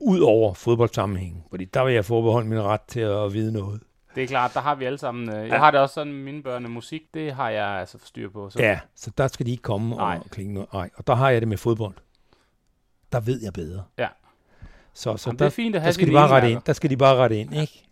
ud 0.00 0.20
over 0.20 0.54
fodboldsammenhængen, 0.54 1.44
fordi 1.50 1.64
der 1.64 1.84
vil 1.84 1.94
jeg 1.94 2.04
forbeholde 2.04 2.48
min 2.48 2.62
ret 2.62 2.80
til 2.80 3.00
at 3.00 3.32
vide 3.34 3.52
noget. 3.52 3.80
Det 4.14 4.22
er 4.22 4.26
klart, 4.26 4.50
der 4.54 4.60
har 4.60 4.74
vi 4.74 4.84
alle 4.84 4.98
sammen. 4.98 5.36
øh, 5.36 5.48
Jeg 5.48 5.58
har 5.58 5.70
det 5.70 5.80
også 5.80 5.94
sådan 5.94 6.12
med 6.12 6.22
mine 6.22 6.42
børn, 6.42 6.70
musik, 6.70 7.02
det 7.14 7.32
har 7.34 7.50
jeg 7.50 7.66
altså 7.66 7.98
styr 8.04 8.30
på. 8.30 8.50
Så. 8.50 8.58
Ja, 8.58 8.80
så 8.94 9.10
der 9.18 9.26
skal 9.28 9.46
de 9.46 9.50
ikke 9.50 9.62
komme 9.62 9.94
Nej. 9.96 10.18
og 10.24 10.30
klinge 10.30 10.54
noget. 10.54 10.72
Nej, 10.72 10.90
og 10.94 11.06
der 11.06 11.14
har 11.14 11.30
jeg 11.30 11.40
det 11.40 11.48
med 11.48 11.56
fodbold. 11.56 11.94
Der 13.12 13.20
ved 13.20 13.42
jeg 13.42 13.52
bedre. 13.52 13.82
Ja. 13.98 14.08
Så, 14.94 15.16
så 15.16 15.28
Jamen, 15.28 15.34
det 15.34 15.38
der, 15.38 15.46
er 15.46 15.50
fint 15.50 15.74
at 15.74 15.78
der 15.78 15.82
have 15.82 15.92
skal 15.92 16.08
de 16.08 16.12
bare 16.12 16.28
rette 16.28 16.50
ind. 16.50 16.62
Der 16.66 16.72
skal 16.72 16.90
de 16.90 16.96
bare 16.96 17.16
rette 17.16 17.36
ind, 17.40 17.54
ikke? 17.54 17.84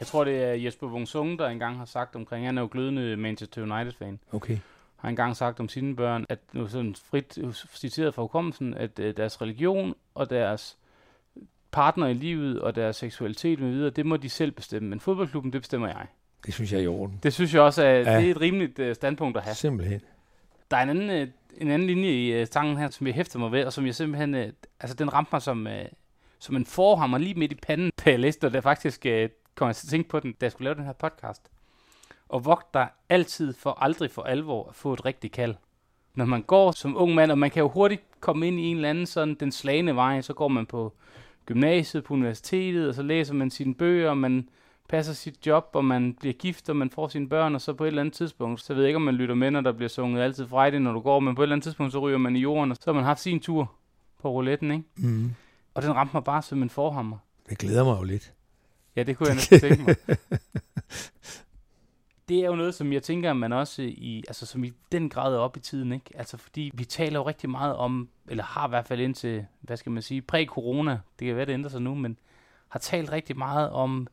Jeg 0.00 0.06
tror, 0.06 0.24
det 0.24 0.42
er 0.44 0.52
Jesper 0.52 0.86
Wung 0.86 1.38
der 1.38 1.48
engang 1.48 1.78
har 1.78 1.84
sagt 1.84 2.16
omkring, 2.16 2.46
han 2.46 2.58
er 2.58 2.62
jo 2.62 2.68
glødende 2.72 3.16
Manchester 3.16 3.62
United-fan. 3.62 4.18
Okay. 4.32 4.58
Har 4.96 5.08
engang 5.08 5.36
sagt 5.36 5.60
om 5.60 5.68
sine 5.68 5.96
børn, 5.96 6.26
at 6.28 6.38
nu 6.52 6.68
sådan 6.68 6.94
frit 7.10 7.38
citeret 7.74 8.14
fra 8.14 8.22
hukommelsen, 8.22 8.74
at 8.74 8.98
øh, 8.98 9.16
deres 9.16 9.42
religion 9.42 9.94
og 10.14 10.30
deres 10.30 10.76
partner 11.70 12.06
i 12.06 12.12
livet 12.14 12.60
og 12.60 12.74
deres 12.74 12.96
seksualitet 12.96 13.60
med 13.60 13.70
videre, 13.70 13.90
det 13.90 14.06
må 14.06 14.16
de 14.16 14.28
selv 14.28 14.50
bestemme. 14.52 14.88
Men 14.88 15.00
fodboldklubben, 15.00 15.52
det 15.52 15.60
bestemmer 15.60 15.88
jeg. 15.88 16.06
Det 16.46 16.54
synes 16.54 16.72
jeg 16.72 16.78
er 16.78 16.82
i 16.82 16.86
orden. 16.86 17.20
Det 17.22 17.32
synes 17.32 17.54
jeg 17.54 17.62
også, 17.62 17.82
at 17.82 18.06
Ja. 18.06 18.18
det 18.18 18.26
er 18.26 18.30
et 18.30 18.40
rimeligt 18.40 18.78
øh, 18.78 18.94
standpunkt 18.94 19.36
at 19.36 19.42
have. 19.42 19.54
Simpelthen. 19.54 20.00
Der 20.70 20.76
er 20.76 20.82
en 20.82 20.88
anden, 20.88 21.10
øh, 21.10 21.28
en 21.56 21.70
anden 21.70 21.86
linje 21.88 22.08
i 22.10 22.32
øh, 22.32 22.46
sangen 22.52 22.76
her, 22.76 22.90
som 22.90 23.06
jeg 23.06 23.14
hæfter 23.14 23.38
mig 23.38 23.52
ved, 23.52 23.64
og 23.64 23.72
som 23.72 23.86
jeg 23.86 23.94
simpelthen, 23.94 24.34
øh, 24.34 24.52
altså 24.80 24.96
den 24.96 25.12
ramte 25.12 25.28
mig 25.32 25.42
som, 25.42 25.66
øh, 25.66 25.84
som 26.38 26.56
en 26.56 26.66
forhammer 26.66 27.18
lige 27.18 27.34
midt 27.34 27.52
i 27.52 27.54
panden, 27.54 27.90
da 28.04 28.10
jeg 28.10 28.20
læste, 28.20 28.44
og 28.44 28.52
det 28.52 28.62
faktisk 28.62 29.06
øh, 29.06 29.28
kom 29.54 29.66
jeg 29.66 29.76
til 29.76 29.86
at 29.86 29.90
tænke 29.90 30.08
på 30.08 30.20
den, 30.20 30.32
da 30.32 30.44
jeg 30.44 30.52
skulle 30.52 30.64
lave 30.64 30.74
den 30.74 30.84
her 30.84 30.92
podcast. 30.92 31.42
Og 32.28 32.44
vogt 32.44 32.74
dig 32.74 32.88
altid 33.08 33.54
for 33.54 33.78
aldrig 33.80 34.10
for 34.10 34.22
alvor 34.22 34.68
at 34.68 34.74
få 34.74 34.92
et 34.92 35.04
rigtigt 35.04 35.32
kald. 35.32 35.54
Når 36.14 36.24
man 36.24 36.42
går 36.42 36.70
som 36.70 36.96
ung 36.96 37.14
mand, 37.14 37.30
og 37.30 37.38
man 37.38 37.50
kan 37.50 37.60
jo 37.60 37.68
hurtigt 37.68 38.02
komme 38.20 38.46
ind 38.46 38.60
i 38.60 38.62
en 38.62 38.76
eller 38.76 38.90
anden 38.90 39.06
sådan 39.06 39.34
den 39.34 39.52
slagende 39.52 39.96
vej, 39.96 40.20
så 40.20 40.34
går 40.34 40.48
man 40.48 40.66
på 40.66 40.92
gymnasiet, 41.46 42.04
på 42.04 42.14
universitetet, 42.14 42.88
og 42.88 42.94
så 42.94 43.02
læser 43.02 43.34
man 43.34 43.50
sine 43.50 43.74
bøger, 43.74 44.10
og 44.10 44.18
man 44.18 44.48
passer 44.88 45.12
sit 45.12 45.46
job, 45.46 45.70
og 45.72 45.84
man 45.84 46.14
bliver 46.14 46.32
gift, 46.32 46.68
og 46.68 46.76
man 46.76 46.90
får 46.90 47.08
sine 47.08 47.28
børn, 47.28 47.54
og 47.54 47.60
så 47.60 47.72
på 47.72 47.84
et 47.84 47.88
eller 47.88 48.02
andet 48.02 48.14
tidspunkt, 48.14 48.60
så 48.60 48.74
ved 48.74 48.82
jeg 48.82 48.88
ikke, 48.88 48.96
om 48.96 49.02
man 49.02 49.14
lytter 49.14 49.34
med, 49.34 49.50
når 49.50 49.60
der 49.60 49.72
bliver 49.72 49.88
sunget 49.88 50.22
altid 50.22 50.46
Friday, 50.46 50.78
når 50.78 50.92
du 50.92 51.00
går, 51.00 51.20
men 51.20 51.34
på 51.34 51.42
et 51.42 51.44
eller 51.44 51.54
andet 51.54 51.64
tidspunkt, 51.64 51.92
så 51.92 51.98
ryger 51.98 52.18
man 52.18 52.36
i 52.36 52.38
jorden, 52.38 52.70
og 52.70 52.76
så 52.76 52.82
har 52.86 52.92
man 52.92 53.04
haft 53.04 53.20
sin 53.20 53.40
tur 53.40 53.72
på 54.22 54.30
rouletten, 54.30 54.70
ikke? 54.70 54.84
Mm. 54.96 55.34
Og 55.74 55.82
den 55.82 55.94
ramte 55.94 56.16
mig 56.16 56.24
bare 56.24 56.42
som 56.42 56.62
en 56.62 56.70
forhammer. 56.70 57.16
Det 57.48 57.58
glæder 57.58 57.84
mig 57.84 57.98
jo 57.98 58.02
lidt. 58.02 58.32
Ja, 58.96 59.02
det 59.02 59.16
kunne 59.16 59.28
jeg 59.28 59.34
næsten 59.34 59.60
tænke 59.60 59.82
mig. 59.82 59.96
Det 62.28 62.38
er 62.38 62.46
jo 62.46 62.56
noget, 62.56 62.74
som 62.74 62.92
jeg 62.92 63.02
tænker, 63.02 63.32
man 63.32 63.52
også 63.52 63.82
i, 63.82 64.24
altså 64.28 64.46
som 64.46 64.64
i 64.64 64.72
den 64.92 65.10
grad 65.10 65.34
er 65.34 65.38
op 65.38 65.56
i 65.56 65.60
tiden, 65.60 65.92
ikke? 65.92 66.10
Altså 66.14 66.36
fordi 66.36 66.70
vi 66.74 66.84
taler 66.84 67.18
jo 67.18 67.26
rigtig 67.26 67.50
meget 67.50 67.74
om, 67.74 68.08
eller 68.28 68.44
har 68.44 68.66
i 68.66 68.68
hvert 68.68 68.86
fald 68.86 69.00
indtil, 69.00 69.46
hvad 69.60 69.76
skal 69.76 69.92
man 69.92 70.02
sige, 70.02 70.22
præ-corona, 70.22 71.00
det 71.18 71.26
kan 71.26 71.36
være, 71.36 71.46
det 71.46 71.52
ændrer 71.52 71.70
sig 71.70 71.82
nu, 71.82 71.94
men 71.94 72.18
har 72.68 72.78
talt 72.78 73.12
rigtig 73.12 73.38
meget 73.38 73.70
om 73.70 74.06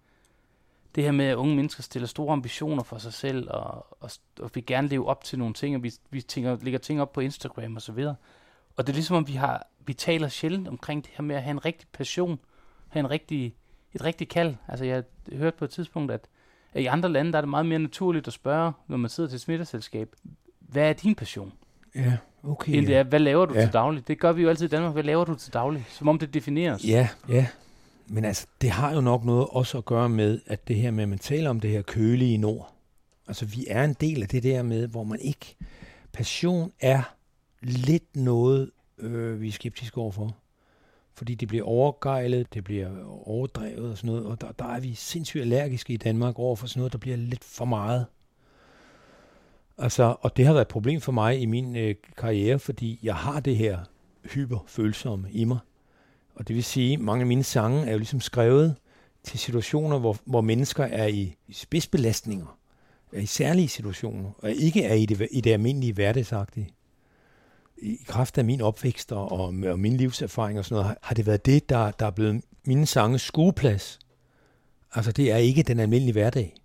det 0.96 1.04
her 1.04 1.12
med, 1.12 1.26
at 1.26 1.36
unge 1.36 1.56
mennesker 1.56 1.84
stiller 1.84 2.08
store 2.08 2.34
ambitioner 2.34 2.84
for 2.84 2.98
sig 2.98 3.14
selv, 3.14 3.48
og, 3.52 4.02
og, 4.04 4.10
og 4.40 4.52
vil 4.54 4.66
gerne 4.66 4.88
leve 4.88 5.08
op 5.08 5.24
til 5.24 5.40
nogle 5.40 5.54
ting, 5.54 5.76
og 5.76 5.84
vi, 5.84 5.92
vi 6.10 6.22
tænker, 6.22 6.58
lægger 6.62 6.80
ting 6.80 7.02
op 7.02 7.14
på 7.14 7.22
Instagram 7.22 7.76
og 7.76 7.82
så 7.82 7.92
videre. 7.92 8.16
Og 8.76 8.88
det 8.88 8.94
er 8.94 8.96
ligesom, 8.96 9.18
om 9.18 9.28
vi, 9.28 9.34
har, 9.34 9.68
vi 9.86 9.94
taler 9.94 10.28
sjældent 10.28 10.68
omkring 10.68 11.04
det 11.04 11.12
her 11.16 11.24
med 11.24 11.36
at 11.36 11.44
have 11.44 11.52
en 11.52 11.66
rigtig 11.66 11.88
passion, 11.94 12.40
have 12.90 13.00
en 13.00 13.10
rigtig, 13.10 13.56
et 13.94 14.04
rigtig 14.04 14.30
kald. 14.30 14.56
Altså 14.68 14.86
jeg 14.86 15.04
hørte 15.34 15.58
på 15.58 15.66
et 15.66 15.72
tidspunkt, 15.72 16.12
at, 16.12 16.22
at 16.22 16.30
i 16.76 16.86
andre 16.86 17.10
lande, 17.10 17.32
der 17.32 17.38
er 17.38 17.42
det 17.42 17.50
meget 17.50 17.66
mere 17.66 17.80
naturligt 17.80 18.28
at 18.28 18.34
spørge, 18.34 18.72
når 18.88 18.98
man 18.98 19.10
sidder 19.10 19.30
til 19.30 19.36
et 19.36 19.42
smitteselskab, 19.42 20.10
hvad 20.60 20.90
er 20.90 20.94
din 20.94 21.16
passion? 21.16 21.54
Ja, 21.96 22.18
okay. 22.44 22.74
End 22.74 22.88
det 22.88 22.96
er, 22.96 23.04
hvad 23.04 23.20
laver 23.20 23.46
du 23.46 23.54
ja. 23.54 23.62
til 23.62 23.74
daglig? 23.74 24.08
Det 24.08 24.20
gør 24.20 24.32
vi 24.32 24.42
jo 24.42 24.50
altid 24.50 24.66
i 24.66 24.70
Danmark. 24.70 24.94
Hvad 24.94 25.04
laver 25.04 25.26
du 25.26 25.36
til 25.36 25.54
daglig? 25.54 25.86
Som 25.90 26.08
om 26.08 26.20
det 26.20 26.34
defineres. 26.34 26.86
Ja, 26.86 27.08
ja. 27.30 27.48
Men 28.08 28.26
altså, 28.26 28.48
det 28.62 28.70
har 28.70 28.94
jo 28.94 29.02
nok 29.02 29.24
noget 29.24 29.48
også 29.50 29.78
at 29.78 29.86
gøre 29.86 30.10
med, 30.10 30.40
at 30.46 30.68
det 30.68 30.76
her 30.76 30.92
med, 30.92 31.04
at 31.04 31.10
man 31.10 31.20
taler 31.20 31.50
om 31.50 31.60
det 31.60 31.70
her 31.70 31.82
kølige 31.82 32.38
nord. 32.38 32.74
Altså, 33.28 33.46
vi 33.46 33.66
er 33.70 33.84
en 33.84 33.94
del 33.94 34.22
af 34.22 34.28
det 34.28 34.44
der 34.44 34.64
med, 34.64 34.88
hvor 34.88 35.04
man 35.04 35.20
ikke... 35.20 35.56
Passion 36.14 36.72
er 36.80 37.02
lidt 37.62 38.16
noget, 38.16 38.72
øh, 38.98 39.42
vi 39.42 39.48
er 39.48 39.52
skeptiske 39.52 39.98
overfor. 39.98 40.36
Fordi 41.16 41.36
det 41.36 41.48
bliver 41.48 41.66
overgejlet, 41.66 42.54
det 42.54 42.64
bliver 42.64 42.90
overdrevet 43.26 43.92
og 43.92 43.98
sådan 43.98 44.08
noget, 44.08 44.26
og 44.26 44.42
der, 44.42 44.52
der 44.52 44.66
er 44.66 44.80
vi 44.80 44.94
sindssygt 44.94 45.42
allergiske 45.42 45.94
i 45.94 45.98
Danmark 45.98 46.40
over 46.40 46.56
for 46.56 46.68
sådan 46.68 46.80
noget, 46.80 46.94
der 46.94 47.00
bliver 47.00 47.18
lidt 47.18 47.44
for 47.44 47.66
meget. 47.66 48.06
Altså, 49.78 50.16
og 50.22 50.38
det 50.38 50.46
har 50.46 50.54
været 50.54 50.66
et 50.66 50.68
problem 50.68 51.02
for 51.02 51.12
mig 51.12 51.42
i 51.42 51.46
min 51.46 51.76
øh, 51.76 51.96
karriere, 52.18 52.60
fordi 52.60 53.00
jeg 53.04 53.16
har 53.16 53.40
det 53.40 53.58
her 53.58 53.80
hyperfølsomme 54.34 55.32
i 55.32 55.44
mig. 55.44 55.60
Og 56.36 56.48
det 56.48 56.56
vil 56.56 56.64
sige, 56.64 56.94
at 56.94 57.00
mange 57.00 57.22
af 57.22 57.28
mine 57.28 57.44
sange 57.44 57.86
er 57.86 57.92
jo 57.92 57.98
ligesom 57.98 58.22
skrevet 58.22 58.76
til 59.24 59.40
situationer, 59.40 60.00
hvor, 60.00 60.18
hvor 60.26 60.42
mennesker 60.42 60.84
er 60.84 61.08
i, 61.08 61.36
i 61.48 61.54
spidsbelastninger, 61.54 62.58
er 63.14 63.20
i 63.20 63.26
særlige 63.26 63.68
situationer, 63.68 64.32
og 64.38 64.52
ikke 64.52 64.84
er 64.84 64.94
i 64.94 65.06
det, 65.06 65.28
i 65.32 65.42
det 65.42 65.54
almindelige 65.54 65.94
hverdagsagtige. 65.94 66.70
I 67.84 68.04
kraft 68.08 68.38
af 68.38 68.46
min 68.46 68.62
opvækst 68.62 69.12
og, 69.12 69.32
og, 69.32 69.54
og 69.66 69.80
min 69.80 69.98
livserfaring 69.98 70.60
og 70.60 70.66
sådan 70.66 70.76
noget, 70.76 70.88
har, 70.88 70.98
har 71.02 71.16
det 71.16 71.26
været 71.26 71.46
det, 71.46 71.70
der, 71.70 71.92
der 71.92 72.06
er 72.06 72.12
blevet 72.12 72.42
mine 72.66 72.86
sange 72.86 73.20
skueplads. 73.20 74.00
Altså 74.94 75.12
det 75.12 75.32
er 75.32 75.38
ikke 75.38 75.64
den 75.64 75.80
almindelige 75.80 76.14
hverdag. 76.14 76.56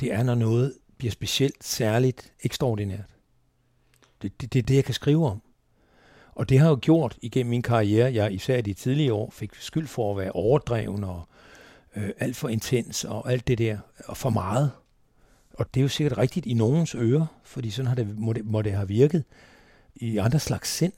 Det 0.00 0.12
er, 0.12 0.22
når 0.22 0.34
noget 0.34 0.74
bliver 0.98 1.12
specielt, 1.12 1.64
særligt, 1.64 2.32
ekstraordinært. 2.42 3.10
Det, 4.22 4.40
det, 4.40 4.52
det 4.52 4.58
er 4.58 4.62
det, 4.62 4.74
jeg 4.74 4.84
kan 4.84 4.94
skrive 4.94 5.26
om. 5.28 5.42
Og 6.34 6.48
det 6.48 6.58
har 6.58 6.68
jo 6.68 6.78
gjort 6.82 7.16
igennem 7.22 7.50
min 7.50 7.62
karriere, 7.62 8.14
jeg 8.14 8.32
især 8.32 8.56
i 8.56 8.62
de 8.62 8.74
tidlige 8.74 9.12
år 9.12 9.30
fik 9.30 9.54
skyld 9.54 9.86
for 9.86 10.10
at 10.10 10.16
være 10.18 10.32
overdreven 10.32 11.04
og 11.04 11.22
øh, 11.96 12.10
alt 12.18 12.36
for 12.36 12.48
intens 12.48 13.04
og 13.04 13.32
alt 13.32 13.48
det 13.48 13.58
der, 13.58 13.78
og 14.04 14.16
for 14.16 14.30
meget. 14.30 14.70
Og 15.54 15.74
det 15.74 15.80
er 15.80 15.82
jo 15.82 15.88
sikkert 15.88 16.18
rigtigt 16.18 16.46
i 16.46 16.54
nogens 16.54 16.94
ører, 16.94 17.26
fordi 17.44 17.70
sådan 17.70 17.86
har 17.86 17.94
det, 17.94 18.18
må, 18.18 18.32
det, 18.32 18.44
må 18.44 18.62
det 18.62 18.72
have 18.72 18.88
virket 18.88 19.24
i 19.94 20.16
andre 20.16 20.38
slags 20.38 20.68
sind. 20.68 20.92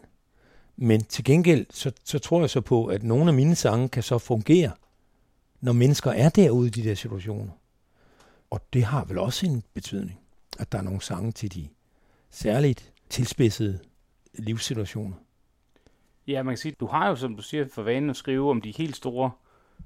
Men 0.77 1.05
til 1.05 1.25
gengæld, 1.25 1.67
så, 1.71 1.93
så 2.05 2.19
tror 2.19 2.41
jeg 2.41 2.51
så 2.51 2.61
på, 2.61 2.87
at 2.87 3.03
nogle 3.03 3.29
af 3.29 3.35
mine 3.35 3.55
sange 3.55 3.89
kan 3.89 4.03
så 4.03 4.19
fungere, 4.19 4.73
når 5.61 5.73
mennesker 5.73 6.11
er 6.11 6.29
derude 6.29 6.67
i 6.67 6.71
de 6.71 6.85
der 6.85 6.95
situationer. 6.95 7.53
Og 8.51 8.61
det 8.73 8.85
har 8.85 9.05
vel 9.05 9.19
også 9.19 9.47
en 9.47 9.63
betydning, 9.75 10.21
at 10.59 10.73
der 10.73 10.79
er 10.79 10.83
nogle 10.83 11.03
sange 11.03 11.33
til 11.33 11.55
de 11.55 11.69
særligt 12.31 12.93
tilspidsede 13.11 13.79
livssituationer. 14.35 15.17
Ja, 16.27 16.43
man 16.43 16.53
kan 16.53 16.59
sige, 16.59 16.75
du 16.81 16.87
har 16.87 17.09
jo, 17.09 17.17
som 17.17 17.37
du 17.37 17.43
siger, 17.43 17.69
for 17.73 17.83
vanen 17.83 18.11
at 18.11 18.17
skrive 18.17 18.51
om 18.51 18.61
de 18.61 18.71
helt 18.71 18.97
store 18.97 19.31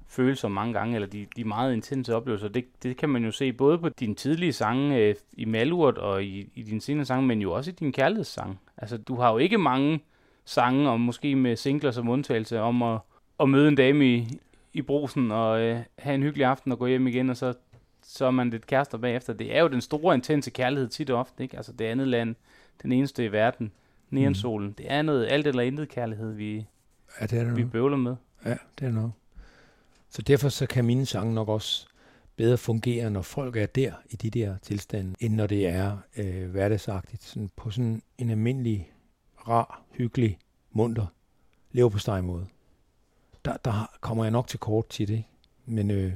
følelser 0.07 0.47
mange 0.47 0.73
gange, 0.73 0.95
eller 0.95 1.07
de, 1.07 1.27
de 1.35 1.43
meget 1.43 1.73
intense 1.73 2.15
oplevelser. 2.15 2.47
Det, 2.47 2.83
det 2.83 2.97
kan 2.97 3.09
man 3.09 3.25
jo 3.25 3.31
se 3.31 3.53
både 3.53 3.77
på 3.77 3.89
dine 3.89 4.15
tidlige 4.15 4.53
sange 4.53 4.97
øh, 4.97 5.15
i 5.33 5.45
Malurt 5.45 5.97
og 5.97 6.23
i, 6.23 6.51
i 6.55 6.63
dine 6.63 6.81
senere 6.81 7.05
sange, 7.05 7.27
men 7.27 7.41
jo 7.41 7.51
også 7.51 7.71
i 7.71 7.73
din 7.73 7.91
kærlighedssang. 7.91 8.59
Altså, 8.77 8.97
du 8.97 9.15
har 9.15 9.31
jo 9.31 9.37
ikke 9.37 9.57
mange 9.57 9.99
sange, 10.45 10.89
og 10.89 10.99
måske 10.99 11.35
med 11.35 11.55
singler 11.55 11.91
som 11.91 12.09
undtagelse, 12.09 12.59
om 12.59 12.83
at, 12.83 12.99
at 13.39 13.49
møde 13.49 13.67
en 13.67 13.75
dame 13.75 14.05
i, 14.15 14.39
i 14.73 14.81
brusen 14.81 15.31
og 15.31 15.61
øh, 15.61 15.79
have 15.97 16.15
en 16.15 16.23
hyggelig 16.23 16.45
aften 16.45 16.71
og 16.71 16.79
gå 16.79 16.87
hjem 16.87 17.07
igen, 17.07 17.29
og 17.29 17.37
så, 17.37 17.53
så 18.03 18.25
er 18.25 18.31
man 18.31 18.49
lidt 18.49 18.67
kærester 18.67 18.97
bagefter. 18.97 19.33
Det 19.33 19.57
er 19.57 19.61
jo 19.61 19.67
den 19.67 19.81
store, 19.81 20.15
intense 20.15 20.51
kærlighed 20.51 20.89
tit 20.89 21.09
og 21.09 21.19
ofte, 21.19 21.43
ikke? 21.43 21.57
Altså, 21.57 21.73
det 21.73 21.85
andet 21.85 22.07
land, 22.07 22.35
den 22.83 22.91
eneste 22.91 23.25
i 23.25 23.31
verden, 23.31 23.71
neonsolen. 24.09 24.67
Mm. 24.67 24.73
Det 24.73 24.85
er 24.89 25.01
noget 25.01 25.27
alt 25.27 25.47
eller 25.47 25.63
intet 25.63 25.89
kærlighed, 25.89 26.33
vi, 26.33 26.65
ja, 27.21 27.25
det 27.25 27.39
er 27.39 27.43
det 27.43 27.55
vi 27.55 27.61
nok. 27.61 27.71
bøvler 27.71 27.97
med. 27.97 28.15
Ja, 28.45 28.55
det 28.79 28.87
er 28.87 28.91
nok. 28.91 29.11
Så 30.09 30.21
derfor 30.21 30.49
så 30.49 30.65
kan 30.65 30.85
mine 30.85 31.05
sange 31.05 31.33
nok 31.33 31.49
også 31.49 31.87
bedre 32.35 32.57
fungere, 32.57 33.09
når 33.09 33.21
folk 33.21 33.55
er 33.55 33.65
der 33.65 33.93
i 34.09 34.15
de 34.15 34.29
der 34.29 34.57
tilstande, 34.57 35.15
end 35.19 35.33
når 35.33 35.47
det 35.47 35.67
er 35.67 35.97
øh, 36.17 36.49
hverdagsagtigt. 36.49 37.23
Sådan 37.23 37.49
på 37.55 37.71
sådan 37.71 38.01
en 38.17 38.29
almindelig, 38.29 38.91
rar, 39.47 39.81
hyggelig, 39.91 40.39
munter, 40.71 41.05
lever 41.71 41.89
på 41.89 42.21
måde. 42.21 42.45
Der, 43.45 43.57
der 43.65 43.91
kommer 44.01 44.23
jeg 44.23 44.31
nok 44.31 44.47
til 44.47 44.59
kort 44.59 44.89
til 44.89 45.07
det. 45.07 45.23
Men 45.65 45.91
øh, 45.91 46.13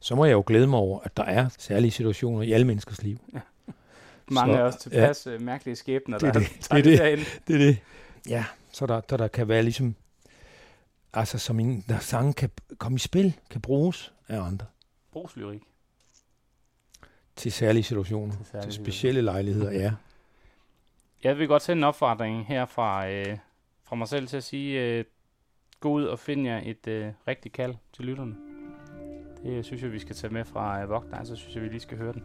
så 0.00 0.14
må 0.14 0.24
jeg 0.24 0.32
jo 0.32 0.44
glæde 0.46 0.66
mig 0.66 0.78
over, 0.78 1.00
at 1.00 1.16
der 1.16 1.24
er 1.24 1.48
særlige 1.58 1.90
situationer 1.90 2.42
i 2.42 2.52
alle 2.52 2.66
menneskers 2.66 3.02
liv. 3.02 3.18
Ja. 3.34 3.40
Mange 4.30 4.54
så, 4.54 4.58
er 4.58 4.62
også 4.62 4.78
tilpas 4.78 5.26
ja, 5.26 5.38
mærkelige 5.38 5.76
skæbner, 5.76 6.18
det 6.18 6.28
er 6.28 6.32
der 6.32 6.40
det, 6.40 6.48
det, 6.72 6.84
det, 6.84 7.18
det, 7.18 7.42
det 7.48 7.54
er 7.54 7.58
det. 7.58 7.78
Ja, 8.28 8.44
så 8.72 8.86
der, 8.86 9.00
der, 9.00 9.16
der 9.16 9.28
kan 9.28 9.48
være 9.48 9.62
ligesom, 9.62 9.96
altså 11.14 11.38
som 11.38 11.60
en, 11.60 11.84
der 11.88 11.98
sange 11.98 12.32
kan 12.32 12.50
komme 12.78 12.96
i 12.96 12.98
spil, 12.98 13.40
kan 13.50 13.60
bruges 13.60 14.12
af 14.28 14.40
andre. 14.40 14.66
Brugslyrik. 15.12 15.62
Til 17.36 17.52
særlige 17.52 17.82
situationer, 17.82 18.36
til, 18.36 18.46
særlige 18.46 18.66
til 18.66 18.84
specielle 18.84 19.22
lejligheder, 19.22 19.72
ja. 19.72 19.92
Jeg 21.24 21.38
vil 21.38 21.48
godt 21.48 21.62
sende 21.62 21.80
en 21.80 21.84
opfordring 21.84 22.46
her 22.46 22.66
fra, 22.66 23.08
øh, 23.08 23.38
fra 23.84 23.96
mig 23.96 24.08
selv 24.08 24.26
til 24.26 24.36
at 24.36 24.44
sige, 24.44 24.80
øh, 24.80 25.04
gå 25.80 25.90
ud 25.90 26.04
og 26.04 26.18
find 26.18 26.46
jer 26.46 26.60
et 26.64 26.86
øh, 26.86 27.12
rigtigt 27.28 27.54
kald 27.54 27.74
til 27.92 28.04
lytterne. 28.04 28.34
Det 29.42 29.64
synes 29.64 29.82
jeg, 29.82 29.92
vi 29.92 29.98
skal 29.98 30.16
tage 30.16 30.32
med 30.32 30.44
fra 30.44 30.82
øh, 30.82 30.88
Vogtner, 30.88 31.24
så 31.24 31.36
synes 31.36 31.54
jeg, 31.54 31.62
vi 31.62 31.68
lige 31.68 31.80
skal 31.80 31.98
høre 31.98 32.12
den. 32.12 32.22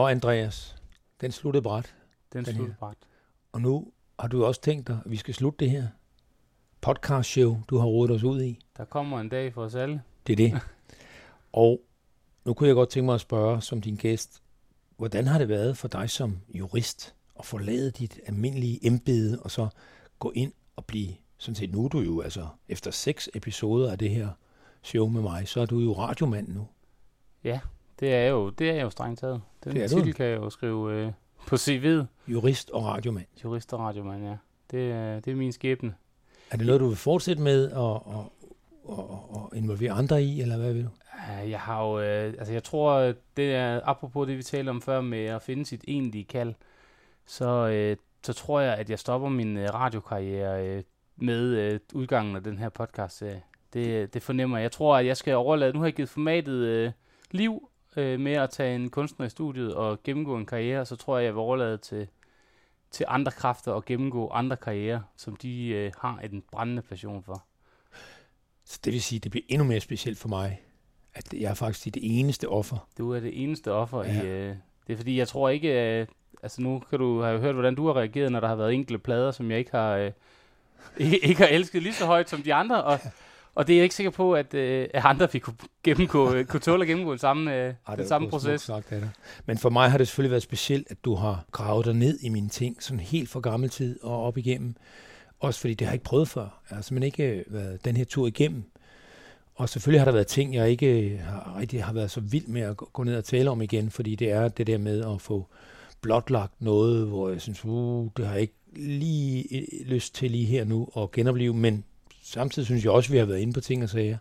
Nå, 0.00 0.06
Andreas, 0.06 0.76
den 1.20 1.32
sluttede 1.32 1.62
bræt. 1.62 1.94
Den 2.32 2.46
her. 2.46 2.52
sluttede 2.52 2.76
bræt. 2.78 2.96
Og 3.52 3.60
nu 3.60 3.92
har 4.18 4.28
du 4.28 4.44
også 4.44 4.60
tænkt 4.60 4.88
dig, 4.88 4.98
at 5.04 5.10
vi 5.10 5.16
skal 5.16 5.34
slutte 5.34 5.58
det 5.58 5.70
her 5.70 5.86
podcast 6.80 7.30
show, 7.30 7.58
du 7.68 7.78
har 7.78 7.86
rodet 7.86 8.16
os 8.16 8.22
ud 8.22 8.42
i. 8.42 8.58
Der 8.76 8.84
kommer 8.84 9.20
en 9.20 9.28
dag 9.28 9.54
for 9.54 9.64
os 9.64 9.74
alle. 9.74 10.02
Det 10.26 10.32
er 10.32 10.36
det. 10.36 10.60
og 11.52 11.80
nu 12.44 12.54
kunne 12.54 12.66
jeg 12.66 12.74
godt 12.74 12.88
tænke 12.88 13.04
mig 13.04 13.14
at 13.14 13.20
spørge 13.20 13.60
som 13.60 13.80
din 13.80 13.96
gæst, 13.96 14.42
hvordan 14.96 15.26
har 15.26 15.38
det 15.38 15.48
været 15.48 15.76
for 15.76 15.88
dig 15.88 16.10
som 16.10 16.38
jurist 16.48 17.14
at 17.38 17.46
forlade 17.46 17.90
dit 17.90 18.20
almindelige 18.26 18.86
embede 18.86 19.42
og 19.42 19.50
så 19.50 19.68
gå 20.18 20.32
ind 20.34 20.52
og 20.76 20.84
blive, 20.84 21.14
sådan 21.38 21.54
set 21.54 21.72
nu 21.72 21.84
er 21.84 21.88
du 21.88 22.00
jo 22.00 22.20
altså 22.20 22.48
efter 22.68 22.90
seks 22.90 23.28
episoder 23.34 23.92
af 23.92 23.98
det 23.98 24.10
her 24.10 24.28
show 24.82 25.08
med 25.08 25.22
mig, 25.22 25.48
så 25.48 25.60
er 25.60 25.66
du 25.66 25.80
jo 25.80 25.92
radiomand 25.92 26.48
nu. 26.48 26.68
Ja, 27.44 27.60
det 28.00 28.14
er 28.14 28.26
jo, 28.28 28.50
det 28.50 28.70
er 28.70 28.82
jo 28.82 28.90
strengt 28.90 29.20
taget. 29.20 29.40
Den 29.64 29.72
Det 29.74 29.84
er 29.84 29.88
du. 29.88 29.94
titel 29.96 30.14
kan 30.14 30.26
jeg 30.26 30.36
jo 30.36 30.50
skrive 30.50 30.92
øh, 30.94 31.12
på 31.46 31.56
CV'et. 31.56 32.04
Jurist 32.28 32.70
og 32.70 32.84
radiomand. 32.84 33.26
Jurist 33.44 33.72
og 33.72 33.80
radiomand, 33.80 34.24
ja. 34.24 34.36
Det, 34.70 34.92
er- 34.92 35.20
det 35.20 35.30
er 35.30 35.34
min 35.36 35.52
skæbne. 35.52 35.94
Er 36.50 36.56
det 36.56 36.66
noget, 36.66 36.80
du 36.80 36.86
vil 36.86 36.96
fortsætte 36.96 37.42
med 37.42 37.70
at, 37.70 37.80
at, 37.80 38.24
at, 38.98 39.04
at 39.52 39.58
involvere 39.58 39.92
andre 39.92 40.22
i, 40.22 40.40
eller 40.40 40.56
hvad 40.58 40.72
vil 40.72 40.84
du? 40.84 40.88
Jeg 41.48 41.60
har 41.60 41.84
jo, 41.86 42.00
øh, 42.00 42.34
altså 42.38 42.52
jeg 42.52 42.64
tror, 42.64 43.12
det 43.36 43.54
er, 43.54 43.80
apropos 43.84 44.26
det 44.26 44.36
vi 44.36 44.42
talte 44.42 44.70
om 44.70 44.82
før 44.82 45.00
med 45.00 45.24
at 45.24 45.42
finde 45.42 45.66
sit 45.66 45.84
egentlige 45.88 46.24
kald, 46.24 46.54
så, 47.26 47.68
øh, 47.68 47.96
så 48.22 48.32
tror 48.32 48.60
jeg, 48.60 48.74
at 48.74 48.90
jeg 48.90 48.98
stopper 48.98 49.28
min 49.28 49.56
øh, 49.56 49.74
radiokarriere 49.74 50.66
øh, 50.66 50.82
med 51.16 51.40
øh, 51.42 51.80
udgangen 51.94 52.36
af 52.36 52.42
den 52.42 52.58
her 52.58 52.68
podcast-serie. 52.68 53.42
Det, 53.72 54.14
det 54.14 54.22
fornemmer 54.22 54.56
jeg. 54.58 54.62
Jeg 54.62 54.72
tror, 54.72 54.96
at 54.96 55.06
jeg 55.06 55.16
skal 55.16 55.34
overlade... 55.36 55.72
Nu 55.72 55.78
har 55.78 55.86
jeg 55.86 55.94
givet 55.94 56.08
formatet 56.08 56.52
øh, 56.54 56.92
liv 57.30 57.68
øh, 57.96 58.20
med 58.20 58.32
at 58.32 58.50
tage 58.50 58.74
en 58.74 58.90
kunstner 58.90 59.26
i 59.26 59.28
studiet 59.28 59.74
og 59.74 60.02
gennemgå 60.02 60.36
en 60.36 60.46
karriere, 60.46 60.86
så 60.86 60.96
tror 60.96 61.18
jeg, 61.18 61.24
jeg 61.24 61.34
vil 61.34 61.40
overlade 61.40 61.78
til, 61.78 62.08
til 62.90 63.06
andre 63.08 63.32
kræfter 63.32 63.72
og 63.72 63.84
gennemgå 63.84 64.28
andre 64.28 64.56
karrierer, 64.56 65.00
som 65.16 65.36
de 65.36 65.68
øh, 65.68 65.92
har 65.98 66.18
en 66.18 66.42
brændende 66.52 66.82
passion 66.82 67.22
for. 67.22 67.44
Så 68.64 68.80
det 68.84 68.92
vil 68.92 69.02
sige, 69.02 69.16
at 69.16 69.24
det 69.24 69.30
bliver 69.30 69.44
endnu 69.48 69.64
mere 69.66 69.80
specielt 69.80 70.18
for 70.18 70.28
mig, 70.28 70.60
at 71.14 71.32
jeg 71.32 71.50
er 71.50 71.54
faktisk 71.54 71.84
det 71.84 72.20
eneste 72.20 72.48
offer. 72.48 72.88
Du 72.98 73.12
er 73.12 73.20
det 73.20 73.42
eneste 73.42 73.72
offer 73.72 74.04
ja. 74.04 74.22
i... 74.22 74.26
Øh, 74.26 74.56
det 74.86 74.92
er 74.92 74.96
fordi, 74.96 75.18
jeg 75.18 75.28
tror 75.28 75.48
ikke... 75.48 76.00
Øh, 76.00 76.06
altså 76.42 76.62
nu 76.62 76.82
kan 76.90 76.98
du 76.98 77.22
have 77.22 77.40
hørt, 77.40 77.54
hvordan 77.54 77.74
du 77.74 77.86
har 77.86 77.96
reageret, 77.96 78.32
når 78.32 78.40
der 78.40 78.48
har 78.48 78.54
været 78.54 78.74
enkelte 78.74 78.98
plader, 78.98 79.30
som 79.30 79.50
jeg 79.50 79.58
ikke 79.58 79.70
har... 79.70 79.96
Øh, 79.96 80.12
ikke, 80.98 81.18
ikke 81.28 81.40
har 81.40 81.48
elsket 81.48 81.82
lige 81.82 81.94
så 81.94 82.06
højt 82.06 82.30
som 82.30 82.42
de 82.42 82.54
andre, 82.54 82.84
og, 82.84 82.98
og 83.60 83.66
det 83.66 83.72
er 83.72 83.76
jeg 83.76 83.82
ikke 83.82 83.94
sikker 83.94 84.10
på, 84.10 84.34
at, 84.34 84.54
øh, 84.54 84.88
at 84.94 85.04
andre 85.04 85.32
vi 85.32 85.38
kunne, 85.38 85.56
gennemgå, 85.84 86.34
øh, 86.34 86.44
kunne 86.44 86.60
tåle 86.60 86.82
at 86.82 86.88
gennemgå 86.88 87.10
den 87.10 87.18
samme, 87.18 87.56
øh, 87.56 87.74
Ej, 87.88 87.96
den 87.96 88.08
samme 88.08 88.30
proces. 88.30 88.60
Sagt, 88.60 88.90
det 88.90 89.10
Men 89.46 89.58
for 89.58 89.70
mig 89.70 89.90
har 89.90 89.98
det 89.98 90.08
selvfølgelig 90.08 90.30
været 90.30 90.42
specielt, 90.42 90.86
at 90.90 91.04
du 91.04 91.14
har 91.14 91.44
gravet 91.52 91.86
dig 91.86 91.94
ned 91.94 92.18
i 92.22 92.28
mine 92.28 92.48
ting, 92.48 92.82
sådan 92.82 93.00
helt 93.00 93.28
fra 93.28 93.40
gammel 93.40 93.70
tid 93.70 94.02
og 94.02 94.22
op 94.22 94.38
igennem. 94.38 94.74
Også 95.40 95.60
fordi 95.60 95.74
det 95.74 95.86
har 95.86 95.92
jeg 95.92 95.94
ikke 95.94 96.04
prøvet 96.04 96.28
før. 96.28 96.62
Jeg 96.70 96.76
har 96.76 96.82
simpelthen 96.82 97.06
ikke 97.06 97.44
været 97.46 97.84
den 97.84 97.96
her 97.96 98.04
tur 98.04 98.26
igennem. 98.26 98.64
Og 99.54 99.68
selvfølgelig 99.68 100.00
har 100.00 100.04
der 100.04 100.12
været 100.12 100.26
ting, 100.26 100.54
jeg 100.54 100.70
ikke 100.70 101.20
har, 101.24 101.56
rigtig 101.60 101.84
har 101.84 101.92
været 101.92 102.10
så 102.10 102.20
vild 102.20 102.46
med 102.46 102.62
at 102.62 102.76
gå 102.76 103.02
ned 103.02 103.16
og 103.16 103.24
tale 103.24 103.50
om 103.50 103.62
igen, 103.62 103.90
fordi 103.90 104.14
det 104.14 104.30
er 104.30 104.48
det 104.48 104.66
der 104.66 104.78
med 104.78 105.04
at 105.14 105.20
få 105.20 105.46
blotlagt 106.00 106.52
noget, 106.62 107.06
hvor 107.06 107.30
jeg 107.30 107.40
synes, 107.40 107.64
uh, 107.64 108.08
det 108.16 108.26
har 108.26 108.32
jeg 108.32 108.42
ikke 108.42 108.54
lige 108.76 109.66
lyst 109.84 110.14
til 110.14 110.30
lige 110.30 110.46
her 110.46 110.64
nu 110.64 110.88
at 110.96 111.10
genopleve, 111.10 111.54
men 111.54 111.84
samtidig 112.30 112.66
synes 112.66 112.84
jeg 112.84 112.92
også, 112.92 113.08
at 113.08 113.12
vi 113.12 113.18
har 113.18 113.24
været 113.24 113.38
inde 113.38 113.52
på 113.52 113.60
ting 113.60 113.82
og 113.82 113.88
sager. 113.88 114.18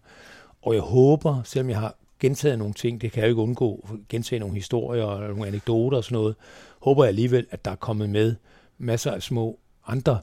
Og 0.61 0.73
jeg 0.73 0.81
håber, 0.81 1.41
selvom 1.43 1.69
jeg 1.69 1.79
har 1.79 1.95
gentaget 2.19 2.59
nogle 2.59 2.73
ting, 2.73 3.01
det 3.01 3.11
kan 3.11 3.21
jeg 3.21 3.27
jo 3.27 3.31
ikke 3.31 3.41
undgå, 3.41 3.89
gentage 4.09 4.39
nogle 4.39 4.55
historier 4.55 5.03
og 5.03 5.19
nogle 5.19 5.47
anekdoter 5.47 5.97
og 5.97 6.03
sådan 6.03 6.15
noget, 6.15 6.35
håber 6.81 7.03
jeg 7.03 7.09
alligevel, 7.09 7.45
at 7.51 7.65
der 7.65 7.71
er 7.71 7.75
kommet 7.75 8.09
med 8.09 8.35
masser 8.77 9.11
af 9.11 9.23
små 9.23 9.59
andre 9.87 10.19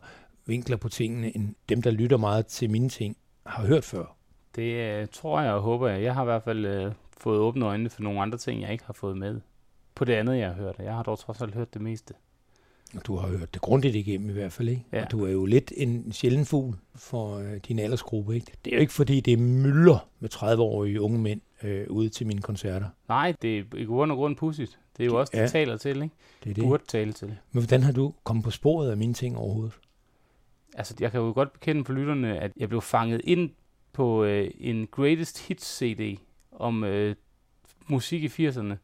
vinkler 0.47 0.76
på 0.76 0.89
tingene, 0.89 1.36
end 1.36 1.55
dem, 1.68 1.82
der 1.82 1.90
lytter 1.90 2.16
meget 2.16 2.47
til 2.47 2.70
mine 2.70 2.89
ting, 2.89 3.16
har 3.47 3.66
hørt 3.66 3.84
før. 3.84 4.16
Det 4.55 4.62
øh, 4.62 5.06
tror 5.12 5.40
jeg 5.40 5.52
og 5.52 5.62
håber 5.62 5.89
jeg. 5.89 6.02
Jeg 6.02 6.15
har 6.15 6.23
i 6.23 6.24
hvert 6.24 6.42
fald 6.42 6.66
øh, 6.66 6.92
fået 7.18 7.39
åbne 7.39 7.66
øjnene 7.66 7.90
for 7.90 8.02
nogle 8.02 8.20
andre 8.20 8.39
ting, 8.39 8.62
jeg 8.62 8.73
ikke 8.73 8.84
har 8.84 8.92
fået 8.92 9.16
med 9.16 9.40
på 9.94 10.05
det 10.05 10.12
andet, 10.12 10.39
jeg 10.39 10.47
har 10.47 10.55
hørt. 10.55 10.74
Jeg 10.78 10.94
har 10.94 11.02
dog 11.02 11.18
trods 11.18 11.42
alt 11.42 11.55
hørt 11.55 11.74
det 11.74 11.82
meste. 11.82 12.15
Du 13.06 13.16
har 13.16 13.28
hørt 13.28 13.55
det 13.55 13.62
grundigt 13.62 13.94
igennem 13.97 14.31
i 14.31 14.32
hvert 14.32 14.52
fald, 14.52 14.68
ikke? 14.68 14.84
Ja. 14.92 15.05
Og 15.05 15.10
du 15.10 15.24
er 15.24 15.31
jo 15.31 15.47
lidt 15.47 15.73
en 15.76 16.12
sjælden 16.12 16.44
fugl 16.44 16.76
for 16.94 17.39
øh, 17.39 17.56
din 17.68 17.78
aldersgruppe, 17.78 18.34
ikke? 18.34 18.52
Det 18.65 18.73
er 18.73 18.76
jo 18.76 18.81
ikke 18.81 18.92
fordi, 18.92 19.20
det 19.20 19.32
er 19.32 19.36
mylder 19.36 20.08
med 20.20 20.34
30-årige 20.34 21.00
unge 21.00 21.18
mænd 21.18 21.40
øh, 21.62 21.86
ude 21.90 22.08
til 22.08 22.26
mine 22.26 22.42
koncerter. 22.42 22.86
Nej, 23.08 23.34
det 23.42 23.58
er 23.58 23.65
i 23.76 23.84
grund 23.84 24.12
og 24.12 24.16
grund 24.16 24.36
pudsigt. 24.36 24.78
Det 24.97 25.02
er 25.02 25.06
jo 25.06 25.20
også, 25.20 25.31
det 25.34 25.40
ja. 25.40 25.47
taler 25.47 25.76
til, 25.76 26.02
ikke? 26.02 26.15
Det 26.44 26.50
er 26.50 26.55
det. 26.55 26.65
Burde 26.65 26.84
tale 26.89 27.12
til. 27.12 27.28
Men 27.28 27.62
hvordan 27.62 27.82
har 27.82 27.92
du 27.92 28.15
kommet 28.24 28.44
på 28.44 28.50
sporet 28.50 28.90
af 28.90 28.97
mine 28.97 29.15
ting 29.15 29.39
overhovedet? 29.39 29.78
Altså, 30.74 30.94
jeg 31.00 31.10
kan 31.10 31.20
jo 31.20 31.32
godt 31.32 31.52
bekende 31.52 31.84
for 31.84 31.92
lytterne, 31.92 32.39
at 32.39 32.52
jeg 32.56 32.68
blev 32.68 32.82
fanget 32.82 33.20
ind 33.24 33.50
på 33.92 34.24
øh, 34.24 34.50
en 34.58 34.86
Greatest 34.86 35.48
Hits 35.48 35.78
CD 35.78 36.18
om 36.52 36.84
øh, 36.84 37.16
musik 37.86 38.23
i 38.23 38.48
80'erne, 38.48 38.74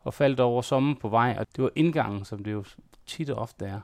og 0.00 0.14
faldt 0.14 0.40
over 0.40 0.62
sommer 0.62 0.94
på 1.00 1.08
vej, 1.08 1.36
og 1.38 1.46
det 1.56 1.64
var 1.64 1.70
indgangen, 1.76 2.24
som 2.24 2.44
det 2.44 2.52
jo 2.52 2.64
tit 3.10 3.30
og 3.30 3.38
ofte 3.38 3.64
er. 3.64 3.80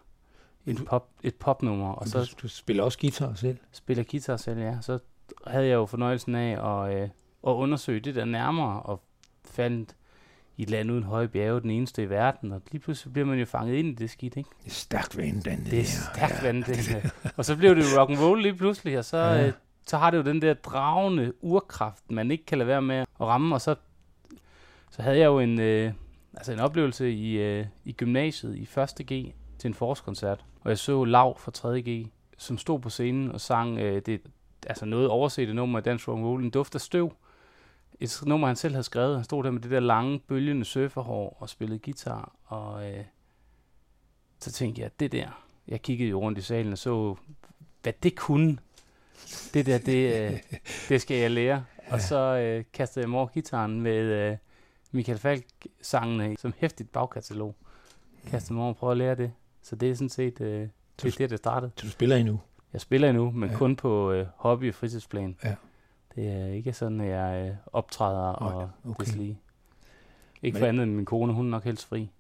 Et, 0.67 0.85
pop, 0.87 1.09
et 1.23 1.35
popnummer. 1.35 1.93
Og 1.93 2.09
så, 2.09 2.19
du, 2.19 2.43
du 2.43 2.49
spiller 2.49 2.83
også 2.83 2.99
guitar 2.99 3.35
selv? 3.35 3.59
Spiller 3.73 4.05
guitar 4.11 4.37
selv, 4.37 4.61
ja. 4.61 4.79
Så 4.81 4.99
havde 5.47 5.67
jeg 5.67 5.75
jo 5.75 5.87
fornøjelsen 5.87 6.35
af 6.35 6.85
at, 6.85 6.97
øh, 6.97 7.09
at 7.47 7.51
undersøge 7.51 8.01
det 8.01 8.15
der 8.15 8.25
nærmere, 8.25 8.83
og 8.83 9.03
fandt 9.45 9.97
i 10.57 10.63
et 10.63 10.71
land 10.71 10.91
uden 10.91 11.03
høje 11.03 11.29
bjerge, 11.29 11.61
den 11.61 11.71
eneste 11.71 12.03
i 12.03 12.11
verden, 12.11 12.53
og 12.53 12.63
lige 12.73 12.81
pludselig 12.81 13.13
bliver 13.13 13.27
man 13.27 13.39
jo 13.39 13.45
fanget 13.45 13.75
ind 13.75 13.89
i 13.89 13.95
det 13.95 14.11
skidt, 14.11 14.37
ikke? 14.37 14.51
Det 14.65 14.67
er 14.67 14.75
stærkt 14.75 15.17
vandandet. 15.17 15.71
Det 15.71 15.81
er 15.81 15.85
stærkt 15.85 16.43
ja, 16.43 16.47
vandandet. 16.47 17.15
og 17.37 17.45
så 17.45 17.57
blev 17.57 17.77
det 17.77 17.83
jo 17.83 18.01
rock 18.01 18.11
and 18.11 18.19
roll 18.19 18.43
lige 18.43 18.55
pludselig, 18.55 18.99
og 18.99 19.05
så, 19.05 19.17
ja. 19.17 19.47
øh, 19.47 19.53
så 19.87 19.99
har 19.99 20.11
det 20.11 20.19
jo 20.19 20.23
den 20.23 20.43
der 20.43 20.55
dragende 20.55 21.33
urkraft, 21.45 22.11
man 22.11 22.31
ikke 22.31 22.45
kan 22.45 22.59
lade 22.59 22.69
være 22.69 22.83
med 22.83 22.97
at 22.97 23.07
ramme, 23.21 23.55
og 23.55 23.61
så, 23.61 23.75
så 24.91 25.03
havde 25.03 25.19
jeg 25.19 25.27
jo 25.27 25.39
en, 25.39 25.61
øh, 25.61 25.93
altså 26.37 26.53
en 26.53 26.59
oplevelse 26.59 27.13
i, 27.13 27.37
øh, 27.37 27.67
i 27.85 27.93
gymnasiet 27.93 28.57
i 28.57 28.63
1. 28.63 29.07
G 29.07 29.35
til 29.59 29.69
en 29.69 29.75
forårskoncert, 29.75 30.45
og 30.61 30.71
jeg 30.71 30.79
så 30.79 31.05
Lav 31.05 31.39
fra 31.39 31.51
3. 31.51 31.83
G, 31.83 32.07
som 32.39 32.59
stod 32.59 32.81
på 32.81 32.91
scenen 32.91 33.33
og 33.33 33.41
sang 33.41 33.79
øh, 33.79 34.03
det, 34.07 34.21
altså 34.67 34.85
noget 34.85 35.09
overset 35.09 35.55
nummer 35.55 35.79
af 35.79 35.85
Dance 35.85 36.11
Rock 36.11 36.21
Roll, 36.21 36.45
en 36.45 36.51
duft 36.51 36.75
af 36.75 36.81
støv. 36.81 37.13
Et 38.01 38.23
nummer, 38.27 38.47
han 38.47 38.57
selv 38.57 38.75
havde 38.75 38.85
skrevet. 38.85 39.15
Han 39.15 39.25
stod 39.25 39.45
der 39.45 39.51
med 39.51 39.61
det 39.61 39.71
der 39.71 39.81
lange, 39.81 40.19
bølgende 40.19 40.65
surferhår 40.65 41.37
og 41.41 41.49
spillede 41.49 41.79
guitar, 41.79 42.33
og 42.45 42.91
øh, 42.91 43.05
så 44.41 44.53
tænkte 44.53 44.83
jeg, 44.83 44.91
det 45.01 45.13
der, 45.13 45.43
jeg 45.69 45.83
kiggede 45.83 46.11
jo 46.11 46.21
rundt 46.21 46.39
i 46.39 46.43
salen 46.43 46.73
og 46.73 46.79
så, 46.79 47.15
hvad 47.83 47.93
det 48.03 48.17
kunne. 48.17 48.59
Det 49.55 49.67
der, 49.67 49.79
det, 49.79 50.33
øh, 50.33 50.41
det 50.89 51.01
skal 51.01 51.17
jeg 51.17 51.31
lære. 51.31 51.65
Og 51.89 52.01
så 52.01 52.17
øh, 52.17 52.65
kastede 52.73 53.03
jeg 53.03 53.11
mig 53.11 53.19
over 53.19 53.29
gitaren 53.29 53.81
med, 53.81 54.01
øh, 54.03 54.37
Michael 54.97 55.19
Falk-sangene 55.19 56.37
som 56.39 56.55
hæftigt 56.57 56.93
bagkatalog. 56.93 57.55
Kaste 58.27 58.53
mig 58.53 58.63
over 58.63 58.73
og 58.73 58.77
prøve 58.77 58.91
at 58.91 58.97
lære 58.97 59.15
det. 59.15 59.33
Så 59.63 59.77
det 59.77 59.91
er 59.91 59.95
sådan 59.95 60.09
set 60.09 60.41
øh, 60.41 60.69
det, 61.03 61.15
er 61.15 61.19
det, 61.19 61.31
der 61.31 61.37
startede. 61.37 61.73
Så 61.77 61.87
du 61.87 61.91
spiller 61.91 62.17
endnu? 62.17 62.41
Jeg 62.73 62.81
spiller 62.81 63.09
endnu, 63.09 63.31
men 63.31 63.51
ja. 63.51 63.57
kun 63.57 63.77
på 63.77 64.13
øh, 64.13 64.27
hobby- 64.37 64.69
og 64.69 64.75
fritidsplan. 64.75 65.37
Ja. 65.45 65.55
Det 66.15 66.29
er 66.29 66.47
ikke 66.47 66.73
sådan, 66.73 67.01
at 67.01 67.09
jeg 67.09 67.49
øh, 67.49 67.57
optræder 67.73 68.29
og 68.29 68.71
okay. 68.85 69.05
deslige. 69.05 69.39
Ikke 70.43 70.55
men 70.55 70.61
for 70.61 70.67
andet 70.67 70.83
end 70.83 70.93
min 70.95 71.05
kone, 71.05 71.33
hun 71.33 71.47
er 71.47 71.51
nok 71.51 71.65
helst 71.65 71.87
fri. 71.87 72.11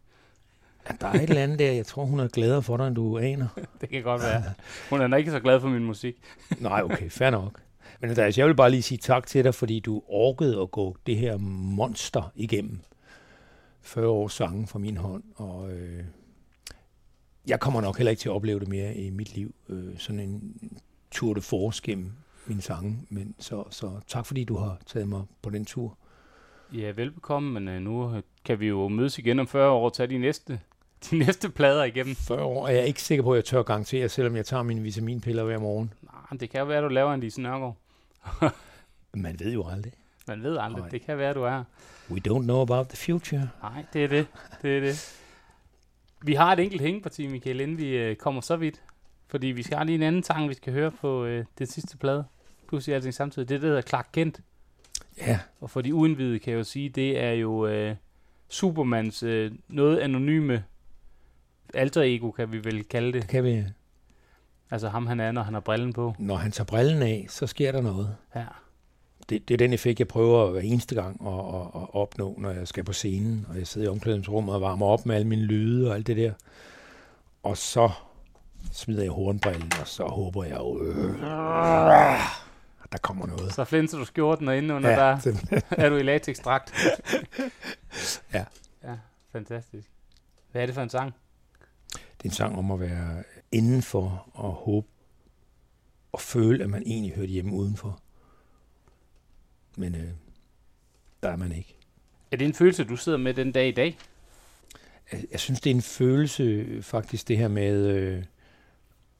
Ja, 0.88 0.94
der 1.00 1.06
er 1.06 1.12
et 1.12 1.22
eller 1.22 1.42
andet 1.42 1.58
der, 1.58 1.72
jeg 1.72 1.86
tror, 1.86 2.04
hun 2.04 2.20
er 2.20 2.28
gladere 2.28 2.62
for 2.62 2.76
dig, 2.76 2.86
end 2.86 2.94
du 2.94 3.18
aner. 3.18 3.48
det 3.80 3.88
kan 3.88 4.02
godt 4.02 4.22
være. 4.22 4.42
Hun 4.90 5.00
er 5.00 5.06
nok 5.06 5.18
ikke 5.18 5.30
så 5.30 5.40
glad 5.40 5.60
for 5.60 5.68
min 5.68 5.84
musik. 5.84 6.16
Nej, 6.60 6.82
okay, 6.82 7.10
fair 7.10 7.30
nok. 7.30 7.60
Men 8.00 8.10
Andreas, 8.10 8.38
jeg 8.38 8.46
vil 8.46 8.54
bare 8.54 8.70
lige 8.70 8.82
sige 8.82 8.98
tak 8.98 9.26
til 9.26 9.44
dig, 9.44 9.54
fordi 9.54 9.80
du 9.80 10.02
orkede 10.08 10.60
at 10.60 10.70
gå 10.70 10.96
det 11.06 11.16
her 11.16 11.36
monster 11.36 12.32
igennem. 12.34 12.80
40 13.80 14.08
års 14.08 14.32
sange 14.32 14.66
fra 14.66 14.78
min 14.78 14.96
hånd, 14.96 15.22
og 15.34 15.72
øh, 15.72 16.04
jeg 17.46 17.60
kommer 17.60 17.80
nok 17.80 17.96
heller 17.96 18.10
ikke 18.10 18.20
til 18.20 18.28
at 18.28 18.32
opleve 18.32 18.60
det 18.60 18.68
mere 18.68 18.94
i 18.94 19.10
mit 19.10 19.34
liv. 19.34 19.54
Øh, 19.68 19.98
sådan 19.98 20.20
en 20.20 20.56
tur 21.10 21.34
de 21.34 21.40
force 21.40 21.82
gennem 21.84 22.12
mine 22.46 22.62
sange. 22.62 22.98
Men 23.08 23.34
så, 23.38 23.64
så 23.70 24.00
tak 24.06 24.26
fordi 24.26 24.44
du 24.44 24.56
har 24.56 24.78
taget 24.86 25.08
mig 25.08 25.22
på 25.42 25.50
den 25.50 25.64
tur. 25.64 25.98
Ja, 26.72 26.90
velbekomme, 26.90 27.52
men 27.52 27.68
øh, 27.68 27.80
nu 27.82 28.22
kan 28.44 28.60
vi 28.60 28.66
jo 28.66 28.88
mødes 28.88 29.18
igen 29.18 29.38
om 29.38 29.46
40 29.46 29.70
år 29.70 29.84
og 29.84 29.92
tage 29.92 30.06
de 30.06 30.18
næste, 30.18 30.60
de 31.10 31.18
næste 31.18 31.50
plader 31.50 31.84
igennem. 31.84 32.14
40 32.16 32.42
år 32.42 32.68
er 32.68 32.72
jeg 32.72 32.86
ikke 32.86 33.02
sikker 33.02 33.22
på, 33.22 33.32
at 33.32 33.36
jeg 33.36 33.44
tør 33.44 33.62
garantere, 33.62 34.08
selvom 34.08 34.36
jeg 34.36 34.46
tager 34.46 34.62
mine 34.62 34.82
vitaminpiller 34.82 35.44
hver 35.44 35.58
morgen. 35.58 35.92
Nej, 36.02 36.38
det 36.40 36.50
kan 36.50 36.60
jo 36.60 36.66
være, 36.66 36.78
at 36.78 36.82
du 36.84 36.88
laver 36.88 37.14
en 37.14 37.20
Lise 37.20 37.42
Nørgaard. 37.42 37.76
Man 39.14 39.40
ved 39.40 39.52
jo 39.52 39.68
aldrig. 39.68 39.92
Man 40.28 40.42
ved 40.42 40.58
aldrig. 40.60 40.80
Nej. 40.80 40.88
Det 40.88 41.02
kan 41.02 41.18
være, 41.18 41.34
du 41.34 41.42
er. 41.42 41.64
We 42.10 42.20
don't 42.28 42.42
know 42.42 42.60
about 42.60 42.88
the 42.88 42.96
future. 42.96 43.50
Nej, 43.62 43.84
det 43.92 44.04
er 44.04 44.08
det. 44.08 44.26
Det 44.62 44.76
er 44.76 44.80
det. 44.80 45.20
Vi 46.22 46.34
har 46.34 46.52
et 46.52 46.60
enkelt 46.60 46.82
hængeparti, 46.82 47.26
Michael, 47.26 47.60
inden 47.60 47.78
vi 47.78 47.88
øh, 47.88 48.16
kommer 48.16 48.40
så 48.40 48.56
vidt. 48.56 48.82
Fordi 49.28 49.46
vi 49.46 49.62
skal 49.62 49.76
have 49.76 49.86
lige 49.86 49.94
en 49.94 50.02
anden 50.02 50.22
sang, 50.22 50.48
vi 50.48 50.54
skal 50.54 50.72
høre 50.72 50.90
på 50.90 51.24
øh, 51.24 51.44
det 51.58 51.72
sidste 51.72 51.96
plade. 51.96 52.24
Siger 52.80 52.96
alting 52.96 53.14
samtidig. 53.14 53.48
Det, 53.48 53.62
der 53.62 53.66
hedder 53.68 53.82
Clark 53.82 54.08
Kent. 54.12 54.40
Ja. 55.18 55.38
Og 55.60 55.70
for 55.70 55.80
de 55.80 55.94
uindvidede 55.94 56.38
kan 56.38 56.52
jeg 56.52 56.58
jo 56.58 56.64
sige, 56.64 56.88
det 56.88 57.20
er 57.20 57.30
jo 57.30 57.66
øh, 57.66 57.96
Supermans 58.48 59.22
øh, 59.22 59.52
noget 59.68 59.98
anonyme 59.98 60.64
alter 61.74 62.02
ego, 62.02 62.30
kan 62.30 62.52
vi 62.52 62.64
vel 62.64 62.84
kalde 62.84 63.12
det. 63.12 63.22
Det 63.22 63.30
kan 63.30 63.44
vi, 63.44 63.64
Altså 64.70 64.88
ham 64.88 65.06
han 65.06 65.20
er, 65.20 65.32
når 65.32 65.42
han 65.42 65.54
har 65.54 65.60
brillen 65.60 65.92
på. 65.92 66.14
Når 66.18 66.36
han 66.36 66.52
tager 66.52 66.66
brillen 66.66 67.02
af, 67.02 67.26
så 67.28 67.46
sker 67.46 67.72
der 67.72 67.80
noget. 67.80 68.16
Ja. 68.34 68.44
Det, 69.28 69.48
det 69.48 69.54
er 69.54 69.58
den 69.58 69.72
effekt, 69.72 69.98
jeg 69.98 70.08
prøver 70.08 70.50
hver 70.50 70.60
eneste 70.60 70.94
gang 70.94 71.26
at, 71.26 71.32
at, 71.32 71.82
at 71.82 71.94
opnå, 71.94 72.34
når 72.38 72.50
jeg 72.50 72.68
skal 72.68 72.84
på 72.84 72.92
scenen, 72.92 73.46
og 73.48 73.58
jeg 73.58 73.66
sidder 73.66 73.86
i 73.86 73.90
omklædningsrummet 73.90 74.54
og 74.54 74.60
varmer 74.60 74.86
op 74.86 75.06
med 75.06 75.14
alle 75.14 75.26
mine 75.26 75.42
lyde 75.42 75.90
og 75.90 75.94
alt 75.94 76.06
det 76.06 76.16
der. 76.16 76.32
Og 77.42 77.56
så 77.56 77.90
smider 78.72 79.02
jeg 79.02 79.10
hornbrillen, 79.10 79.72
og 79.80 79.88
så 79.88 80.04
håber 80.04 80.44
jeg 80.44 80.56
jo, 80.56 80.82
øh, 80.82 81.20
der 82.92 82.98
kommer 83.02 83.26
noget. 83.26 83.54
Så 83.54 83.64
flinser 83.64 83.98
du 83.98 84.04
skjorten, 84.04 84.48
og 84.48 84.56
under 84.56 84.90
ja, 84.90 84.96
der 84.96 85.60
er 85.70 85.88
du 85.88 85.96
i 85.96 86.02
latexdragt. 86.02 86.74
ja. 88.34 88.44
Ja, 88.84 88.94
fantastisk. 89.32 89.90
Hvad 90.52 90.62
er 90.62 90.66
det 90.66 90.74
for 90.74 90.82
en 90.82 90.90
sang? 90.90 91.14
Det 92.18 92.24
er 92.24 92.28
en 92.28 92.34
sang 92.34 92.58
om 92.58 92.70
at 92.70 92.80
være 92.80 93.24
indenfor 93.52 94.28
og 94.32 94.52
håbe 94.52 94.86
og 96.12 96.20
føle, 96.20 96.64
at 96.64 96.70
man 96.70 96.82
egentlig 96.86 97.12
hørte 97.12 97.32
hjemme 97.32 97.52
udenfor. 97.52 98.00
Men 99.76 99.94
øh, 99.94 100.08
der 101.22 101.28
er 101.28 101.36
man 101.36 101.52
ikke. 101.52 101.76
Er 102.30 102.36
det 102.36 102.44
en 102.44 102.54
følelse, 102.54 102.84
du 102.84 102.96
sidder 102.96 103.18
med 103.18 103.34
den 103.34 103.52
dag 103.52 103.68
i 103.68 103.72
dag? 103.72 103.98
Jeg, 105.12 105.24
jeg 105.30 105.40
synes, 105.40 105.60
det 105.60 105.70
er 105.70 105.74
en 105.74 105.82
følelse, 105.82 106.66
faktisk, 106.82 107.28
det 107.28 107.38
her 107.38 107.48
med 107.48 107.86
øh, 107.86 108.24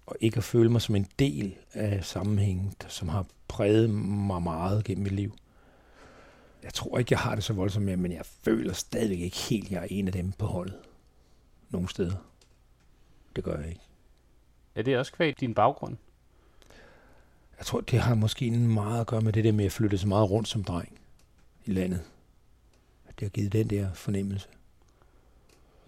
og 0.07 0.17
ikke 0.21 0.37
at 0.37 0.45
føle 0.45 0.71
mig 0.71 0.83
som 0.83 0.95
en 0.95 1.07
del 1.19 1.55
af 1.73 2.05
sammenhængen, 2.05 2.73
som 2.89 3.09
har 3.09 3.27
præget 3.49 3.91
mig 3.91 4.43
meget 4.43 4.85
gennem 4.85 5.03
mit 5.03 5.13
liv. 5.13 5.37
Jeg 6.63 6.75
tror 6.75 6.99
ikke, 6.99 7.13
jeg 7.13 7.19
har 7.19 7.35
det 7.35 7.45
så 7.45 7.53
voldsomt 7.53 7.87
mere, 7.87 7.97
men 7.97 8.13
jeg 8.13 8.27
føler 8.45 8.73
stadigvæk 8.73 9.19
ikke 9.19 9.37
helt, 9.37 9.65
at 9.65 9.73
jeg 9.73 9.83
er 9.83 9.87
en 9.91 10.07
af 10.07 10.13
dem 10.13 10.33
på 10.33 10.47
holdet. 10.47 10.77
Nogle 11.71 11.89
steder. 11.89 12.17
Det 13.37 13.45
gør 13.45 13.59
jeg 13.59 13.69
ikke. 13.69 13.81
Er 14.75 14.83
det 14.83 14.99
også 14.99 15.13
kvæg 15.13 15.41
din 15.41 15.55
baggrund? 15.55 15.97
Jeg 17.59 17.67
tror, 17.67 17.81
det 17.81 18.01
har 18.01 18.15
måske 18.15 18.51
meget 18.51 19.01
at 19.01 19.07
gøre 19.07 19.21
med 19.21 19.33
det 19.33 19.45
der 19.45 19.53
med 19.53 19.65
at 19.65 19.73
flytte 19.73 19.99
så 19.99 20.09
meget 20.09 20.31
rundt 20.31 20.49
som 20.49 20.65
dreng 20.65 20.99
i 21.65 21.73
landet. 21.73 22.01
Det 23.07 23.21
har 23.21 23.29
givet 23.29 23.53
den 23.53 23.71
der 23.71 23.93
fornemmelse. 23.95 24.49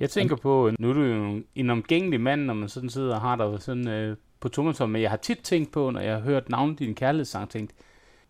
Jeg 0.01 0.11
tænker 0.11 0.37
på, 0.37 0.71
nu 0.79 0.91
er 0.91 0.93
du 0.93 1.03
jo 1.03 1.43
en 1.55 1.71
omgængelig 1.71 2.21
mand, 2.21 2.41
når 2.43 2.55
man 2.55 2.69
sådan 2.69 2.91
sidder 2.91 3.15
og 3.15 3.21
har 3.21 3.37
dig 3.37 3.63
sådan 3.63 3.89
øh, 3.89 4.17
på 4.41 4.49
tommeltom, 4.49 4.91
men 4.91 5.03
jeg 5.03 5.11
har 5.11 5.17
tit 5.17 5.39
tænkt 5.39 5.73
på, 5.73 5.91
når 5.91 6.01
jeg 6.01 6.15
har 6.15 6.21
hørt 6.21 6.49
navnet 6.49 6.79
din 6.79 6.95
kærlighedssang, 6.95 7.51
tænkt, 7.51 7.73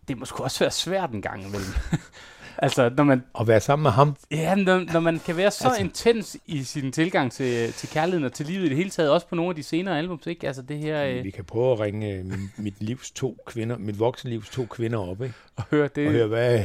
det 0.07 0.17
må 0.17 0.25
sgu 0.25 0.43
også 0.43 0.59
være 0.59 0.71
svært 0.71 1.11
en 1.11 1.21
gang 1.21 1.39
imellem. 1.39 1.73
altså, 2.61 2.89
når 2.97 3.03
man... 3.03 3.23
At 3.39 3.47
være 3.47 3.59
sammen 3.59 3.83
med 3.83 3.91
ham? 3.91 4.15
Ja, 4.31 4.55
når, 4.55 4.93
når 4.93 4.99
man 4.99 5.19
kan 5.19 5.37
være 5.37 5.51
så 5.51 5.67
altså... 5.67 5.81
intens 5.81 6.37
i 6.45 6.63
sin 6.63 6.91
tilgang 6.91 7.31
til, 7.31 7.73
til 7.73 7.89
kærligheden 7.89 8.25
og 8.25 8.33
til 8.33 8.45
livet 8.45 8.65
i 8.65 8.69
det 8.69 8.77
hele 8.77 8.89
taget, 8.89 9.11
også 9.11 9.27
på 9.27 9.35
nogle 9.35 9.49
af 9.49 9.55
de 9.55 9.63
senere 9.63 9.97
albums, 9.97 10.27
ikke? 10.27 10.47
Altså 10.47 10.61
det 10.61 10.77
her... 10.77 11.03
Øh... 11.03 11.23
Vi 11.23 11.31
kan 11.31 11.45
prøve 11.45 11.71
at 11.71 11.79
ringe 11.79 12.13
øh, 12.13 12.25
min, 12.25 12.51
mit 12.57 12.83
livs 12.83 13.11
to 13.11 13.37
kvinder, 13.45 13.77
mit 13.77 13.99
voksenlivs 13.99 14.49
to 14.49 14.65
kvinder 14.65 14.99
op, 14.99 15.21
ikke? 15.21 15.35
Og 15.55 15.63
høre 15.71 15.89
det. 15.95 16.07
Og 16.07 16.13
høre, 16.13 16.27
hvad... 16.27 16.63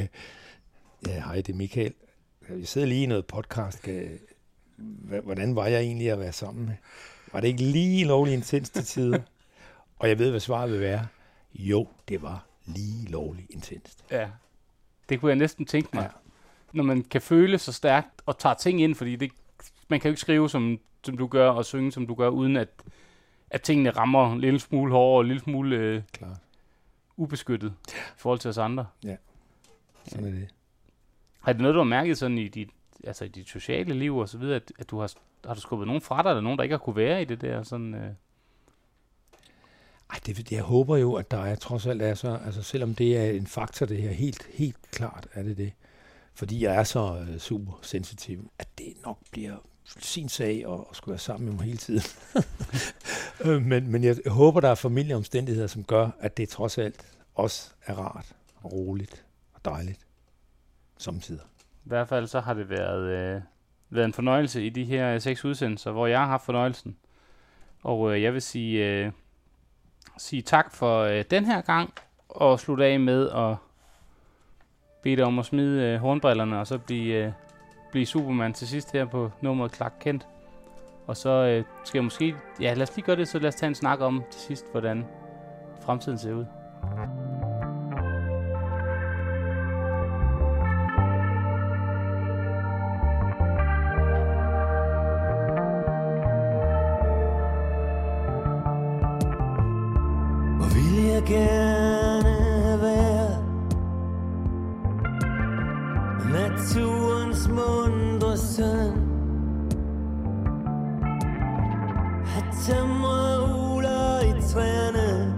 Ja, 1.06 1.12
hej, 1.12 1.34
det 1.34 1.48
er 1.48 1.56
Michael. 1.56 1.92
Vi 2.48 2.64
sidder 2.64 2.86
lige 2.86 3.02
i 3.02 3.06
noget 3.06 3.26
podcast. 3.26 3.88
Hvordan 5.24 5.56
var 5.56 5.66
jeg 5.66 5.80
egentlig 5.80 6.10
at 6.10 6.18
være 6.18 6.32
sammen 6.32 6.66
med? 6.66 6.74
Var 7.32 7.40
det 7.40 7.48
ikke 7.48 7.62
lige 7.62 8.04
lovligt 8.04 8.34
intens 8.34 8.70
til 8.70 8.84
tider? 8.84 9.18
og 9.98 10.08
jeg 10.08 10.18
ved, 10.18 10.30
hvad 10.30 10.40
svaret 10.40 10.72
vil 10.72 10.80
være. 10.80 11.06
Jo, 11.54 11.88
det 12.08 12.22
var 12.22 12.46
lige 12.66 13.10
lovligt 13.10 13.50
intenst. 13.50 14.04
Ja, 14.10 14.28
det 15.08 15.20
kunne 15.20 15.28
jeg 15.28 15.36
næsten 15.36 15.66
tænke 15.66 15.88
mig. 15.92 16.02
Ja. 16.02 16.08
Når 16.72 16.84
man 16.84 17.02
kan 17.02 17.22
føle 17.22 17.58
så 17.58 17.72
stærkt 17.72 18.22
og 18.26 18.38
tager 18.38 18.54
ting 18.54 18.80
ind, 18.82 18.94
fordi 18.94 19.16
det, 19.16 19.30
man 19.88 20.00
kan 20.00 20.08
jo 20.08 20.12
ikke 20.12 20.20
skrive, 20.20 20.50
som, 20.50 20.78
som 21.04 21.16
du 21.16 21.26
gør, 21.26 21.50
og 21.50 21.64
synge, 21.64 21.92
som 21.92 22.06
du 22.06 22.14
gør, 22.14 22.28
uden 22.28 22.56
at, 22.56 22.68
at 23.50 23.62
tingene 23.62 23.90
rammer 23.90 24.32
en 24.32 24.40
lille 24.40 24.60
smule 24.60 24.92
hårdere 24.92 25.16
og 25.16 25.20
en 25.20 25.26
lille 25.26 25.42
smule 25.42 25.76
øh, 25.76 26.02
Klar. 26.12 26.38
ubeskyttet 27.16 27.74
ja. 27.92 27.98
i 27.98 28.16
forhold 28.16 28.38
til 28.38 28.48
os 28.48 28.58
andre. 28.58 28.86
Ja, 29.04 29.16
sådan 30.04 30.26
er 30.26 30.30
det. 30.30 30.48
Har 31.40 31.52
det 31.52 31.62
noget, 31.62 31.74
du 31.74 31.78
har 31.80 31.84
mærket 31.84 32.18
sådan 32.18 32.38
i 32.38 32.48
dit, 32.48 32.70
altså 33.04 33.24
i 33.24 33.28
dit 33.28 33.48
sociale 33.48 33.94
liv 33.94 34.16
og 34.16 34.28
så 34.28 34.38
videre, 34.38 34.56
at, 34.56 34.72
at 34.78 34.90
du 34.90 34.98
har, 34.98 35.12
har 35.46 35.54
du 35.54 35.60
skubbet 35.60 35.86
nogen 35.86 36.02
fra 36.02 36.22
dig, 36.22 36.28
eller 36.28 36.40
nogen, 36.40 36.58
der 36.58 36.62
ikke 36.62 36.72
har 36.72 36.78
kunne 36.78 36.96
være 36.96 37.22
i 37.22 37.24
det 37.24 37.40
der 37.40 37.62
sådan... 37.62 37.94
Øh, 37.94 38.10
ej, 40.10 40.18
det, 40.26 40.52
jeg 40.52 40.62
håber 40.62 40.96
jo, 40.96 41.14
at 41.14 41.30
der 41.30 41.44
er 41.44 41.54
trods 41.54 41.86
alt 41.86 42.02
er 42.02 42.14
så, 42.14 42.38
altså 42.44 42.62
selvom 42.62 42.94
det 42.94 43.18
er 43.18 43.30
en 43.30 43.46
faktor, 43.46 43.86
det 43.86 44.02
her, 44.02 44.10
helt, 44.10 44.46
helt 44.54 44.90
klart 44.90 45.28
er 45.32 45.42
det 45.42 45.56
det, 45.56 45.72
fordi 46.34 46.64
jeg 46.64 46.74
er 46.74 46.84
så 46.84 47.26
øh, 47.28 47.38
super 47.38 47.78
sensitiv, 47.82 48.50
at 48.58 48.68
det 48.78 48.92
nok 49.04 49.18
bliver 49.32 49.56
sin 49.84 50.28
sag 50.28 50.64
at, 50.68 50.80
at 50.90 50.96
skulle 50.96 51.12
være 51.12 51.18
sammen 51.18 51.48
med 51.48 51.54
mig 51.54 51.64
hele 51.64 51.78
tiden. 51.78 52.02
Øh, 53.44 53.62
men, 53.62 53.88
men 53.92 54.04
jeg 54.04 54.16
håber, 54.26 54.60
der 54.60 54.68
er 54.68 54.74
familieomstændigheder, 54.74 55.66
som 55.66 55.84
gør, 55.84 56.10
at 56.20 56.36
det 56.36 56.48
trods 56.48 56.78
alt 56.78 57.06
også 57.34 57.70
er 57.86 57.94
rart 57.94 58.36
og 58.62 58.72
roligt 58.72 59.24
og 59.54 59.64
dejligt 59.64 59.98
samtidig. 60.98 61.42
I 61.84 61.88
hvert 61.88 62.08
fald 62.08 62.26
så 62.26 62.40
har 62.40 62.54
det 62.54 62.70
været, 62.70 63.02
øh, 63.02 63.42
været 63.90 64.04
en 64.04 64.12
fornøjelse 64.12 64.66
i 64.66 64.68
de 64.68 64.84
her 64.84 65.14
øh, 65.14 65.20
seks 65.20 65.44
udsendelser, 65.44 65.90
hvor 65.90 66.06
jeg 66.06 66.18
har 66.18 66.26
haft 66.26 66.44
fornøjelsen. 66.44 66.96
Og 67.82 68.14
øh, 68.14 68.22
jeg 68.22 68.32
vil 68.32 68.42
sige... 68.42 68.86
Øh, 68.86 69.12
sige 70.18 70.42
tak 70.42 70.72
for 70.74 71.02
øh, 71.02 71.24
den 71.30 71.44
her 71.44 71.60
gang, 71.60 71.94
og 72.28 72.60
slutte 72.60 72.84
af 72.84 73.00
med 73.00 73.30
at 73.30 73.56
bede 75.02 75.16
dig 75.16 75.24
om 75.24 75.38
at 75.38 75.44
smide 75.44 75.82
øh, 75.82 76.00
hornbrillerne, 76.00 76.60
og 76.60 76.66
så 76.66 76.78
blive, 76.78 77.14
øh, 77.14 77.32
blive 77.90 78.06
Superman 78.06 78.52
til 78.52 78.68
sidst 78.68 78.92
her 78.92 79.04
på 79.04 79.30
nummeret 79.40 79.74
Clark 79.74 79.92
Kent. 80.00 80.26
Og 81.06 81.16
så 81.16 81.30
øh, 81.30 81.64
skal 81.84 81.98
jeg 81.98 82.04
måske... 82.04 82.34
Ja, 82.60 82.74
lad 82.74 82.82
os 82.82 82.96
lige 82.96 83.06
gøre 83.06 83.16
det, 83.16 83.28
så 83.28 83.38
lad 83.38 83.48
os 83.48 83.54
tage 83.54 83.68
en 83.68 83.74
snak 83.74 84.00
om 84.00 84.22
til 84.30 84.40
sidst, 84.40 84.64
hvordan 84.70 85.04
fremtiden 85.80 86.18
ser 86.18 86.32
ud. 86.32 86.44
gerne 101.26 102.82
være 102.82 103.36
Naturens 106.32 107.48
mundre 107.48 108.36
søn 108.36 108.92
At 112.36 112.44
tømre 112.66 113.42
uler 113.42 114.20
i 114.20 114.40
træerne 114.52 115.34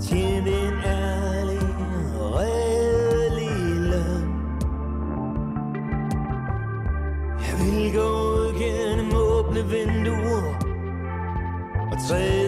Tjene 0.00 0.50
en 0.50 0.74
ærlig 0.86 1.62
og 2.20 2.34
redelig 2.34 3.80
løn 3.90 4.28
Jeg 7.40 7.54
vil 7.60 7.92
gå 7.94 8.08
ud 8.08 8.58
gennem 8.58 9.12
åbne 9.14 9.64
vinduer 9.64 10.58
Og 11.92 11.96
træde 12.08 12.43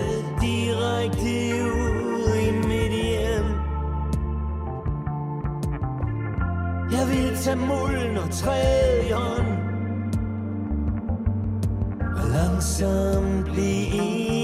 Jeg 7.47 7.55
tage 7.55 7.67
mulden 7.67 8.17
og 8.17 8.31
træde 8.31 9.09
i 9.09 9.13
hånd 9.13 9.47
Og 12.17 12.29
langsomt 12.29 13.45
blive 13.45 13.87
en. 13.87 14.36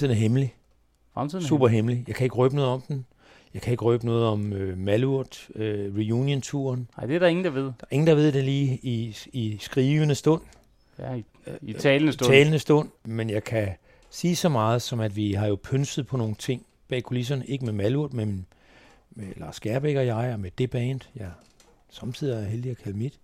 Fremtiden 0.00 0.16
er 0.16 0.20
hemmelig. 0.20 0.54
Fremtiden 1.14 1.44
er 1.44 1.48
Super 1.48 1.68
hemmelig. 1.68 1.96
hemmelig. 1.96 2.08
Jeg 2.08 2.16
kan 2.16 2.24
ikke 2.24 2.36
røbe 2.36 2.54
noget 2.56 2.70
om 2.70 2.80
den. 2.80 3.06
Jeg 3.54 3.62
kan 3.62 3.70
ikke 3.72 3.84
røbe 3.84 4.06
noget 4.06 4.24
om 4.24 4.52
øh, 4.52 4.78
Malurt, 4.78 5.48
øh, 5.54 5.94
reunion-turen. 5.96 6.88
Nej, 6.96 7.06
det 7.06 7.14
er 7.14 7.18
der 7.18 7.26
ingen, 7.26 7.44
der 7.44 7.50
ved. 7.50 7.62
Der 7.62 7.70
er 7.80 7.86
ingen, 7.90 8.06
der 8.06 8.14
ved 8.14 8.32
det 8.32 8.44
lige 8.44 8.78
i, 8.82 9.16
i 9.32 9.58
skrivende 9.60 10.14
stund. 10.14 10.42
Ja, 10.98 11.14
i, 11.14 11.24
i 11.62 11.72
talende 11.72 12.12
stund. 12.12 12.30
talende 12.30 12.58
stund. 12.58 12.88
Men 13.04 13.30
jeg 13.30 13.44
kan 13.44 13.68
sige 14.10 14.36
så 14.36 14.48
meget, 14.48 14.82
som 14.82 15.00
at 15.00 15.16
vi 15.16 15.32
har 15.32 15.46
jo 15.46 15.58
pynset 15.62 16.06
på 16.06 16.16
nogle 16.16 16.34
ting 16.34 16.66
bag 16.88 17.02
kulisserne. 17.02 17.46
Ikke 17.46 17.64
med 17.64 17.72
Malurt, 17.72 18.12
men 18.12 18.46
med 19.10 19.26
Lars 19.36 19.56
Skærbæk 19.56 19.96
og 19.96 20.06
jeg, 20.06 20.32
og 20.32 20.40
med 20.40 20.50
det 20.58 20.70
band, 20.70 21.00
jeg 21.16 21.30
samtidig 21.90 22.44
er 22.44 22.48
heldig 22.48 22.70
at 22.70 22.78
kalde 22.78 22.98
mit. 22.98 23.18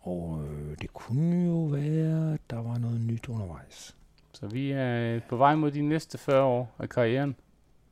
Og 0.00 0.44
øh, 0.44 0.76
det 0.80 0.92
kunne 0.92 1.46
jo 1.46 1.64
være, 1.64 2.34
at 2.34 2.40
der 2.50 2.62
var 2.62 2.78
noget 2.78 3.00
nyt 3.00 3.28
undervejs. 3.28 3.94
Så 4.32 4.46
vi 4.46 4.70
er 4.70 5.20
på 5.28 5.36
vej 5.36 5.54
mod 5.54 5.70
de 5.70 5.82
næste 5.82 6.18
40 6.18 6.42
år 6.42 6.74
af 6.78 6.88
karrieren. 6.88 7.36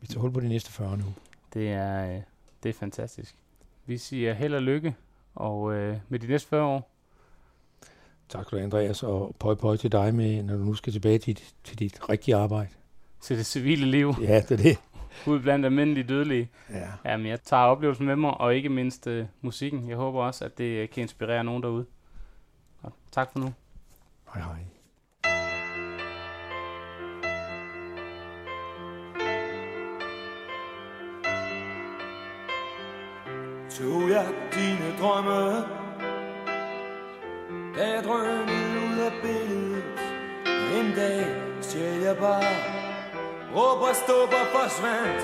Vi 0.01 0.07
tager 0.07 0.21
hul 0.21 0.33
på 0.33 0.41
de 0.41 0.49
næste 0.49 0.73
40 0.73 0.97
nu. 0.99 1.05
Det 1.55 1.69
er, 1.73 2.11
øh, 2.17 2.21
det 2.63 2.69
er 2.69 2.73
fantastisk. 2.73 3.35
Vi 3.87 3.99
siger 3.99 4.33
held 4.35 4.55
og 4.55 4.63
lykke, 4.63 4.95
og 5.35 5.75
øh, 5.75 5.97
med 6.09 6.19
de 6.19 6.27
næste 6.27 6.49
40 6.49 6.63
år, 6.65 6.91
Tak 8.29 8.45
skal 8.47 8.59
du 8.59 8.65
Andreas, 8.65 9.03
og 9.03 9.37
pøj 9.41 9.55
pøj 9.55 9.77
til 9.77 9.93
dig, 9.93 10.15
med, 10.15 10.43
når 10.43 10.57
du 10.57 10.65
nu 10.65 10.75
skal 10.75 10.93
tilbage 10.93 11.19
til, 11.19 11.35
dit- 11.39 11.55
til 11.65 11.79
dit 11.79 12.09
rigtige 12.09 12.37
arbejde. 12.37 12.69
til 13.21 13.39
det 13.39 13.47
civile 13.47 13.87
liv. 13.87 14.15
Ja, 14.23 14.41
det 14.41 14.51
er 14.51 14.57
det. 14.57 14.79
Ud 15.27 15.41
blandt 15.41 15.65
almindelige 15.65 16.05
dødelige. 16.09 16.51
Ja. 16.71 16.89
Jamen, 17.05 17.27
jeg 17.27 17.41
tager 17.43 17.63
oplevelsen 17.63 18.07
med 18.07 18.17
mig, 18.17 18.41
og 18.41 18.55
ikke 18.55 18.69
mindst 18.69 19.07
øh, 19.07 19.27
musikken. 19.41 19.89
Jeg 19.89 19.97
håber 19.97 20.23
også, 20.23 20.45
at 20.45 20.59
det 20.59 20.91
kan 20.91 21.01
inspirere 21.03 21.45
nogen 21.45 21.63
derude. 21.63 21.87
Og 22.83 22.93
tak 23.13 23.33
for 23.33 23.39
nu. 23.39 23.53
Hej 24.35 24.43
hej. 24.43 24.57
Så 33.79 34.09
jeg 34.09 34.27
dine 34.55 34.95
drømme. 35.01 35.65
Da 37.77 37.85
jeg 37.95 38.05
drømmede 38.05 38.79
ud 38.91 38.99
af 38.99 39.13
billedet 39.23 39.85
En 40.79 40.93
dag 40.97 41.27
stjæl 41.61 42.01
jeg 42.01 42.17
bare. 42.17 42.55
Råb 43.55 43.81
og 43.89 43.95
stop 43.95 44.33
og 44.41 44.47
forsvandt. 44.55 45.23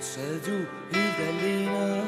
Sad 0.00 0.40
du 0.46 0.56
helt 0.92 1.18
alene? 1.28 2.04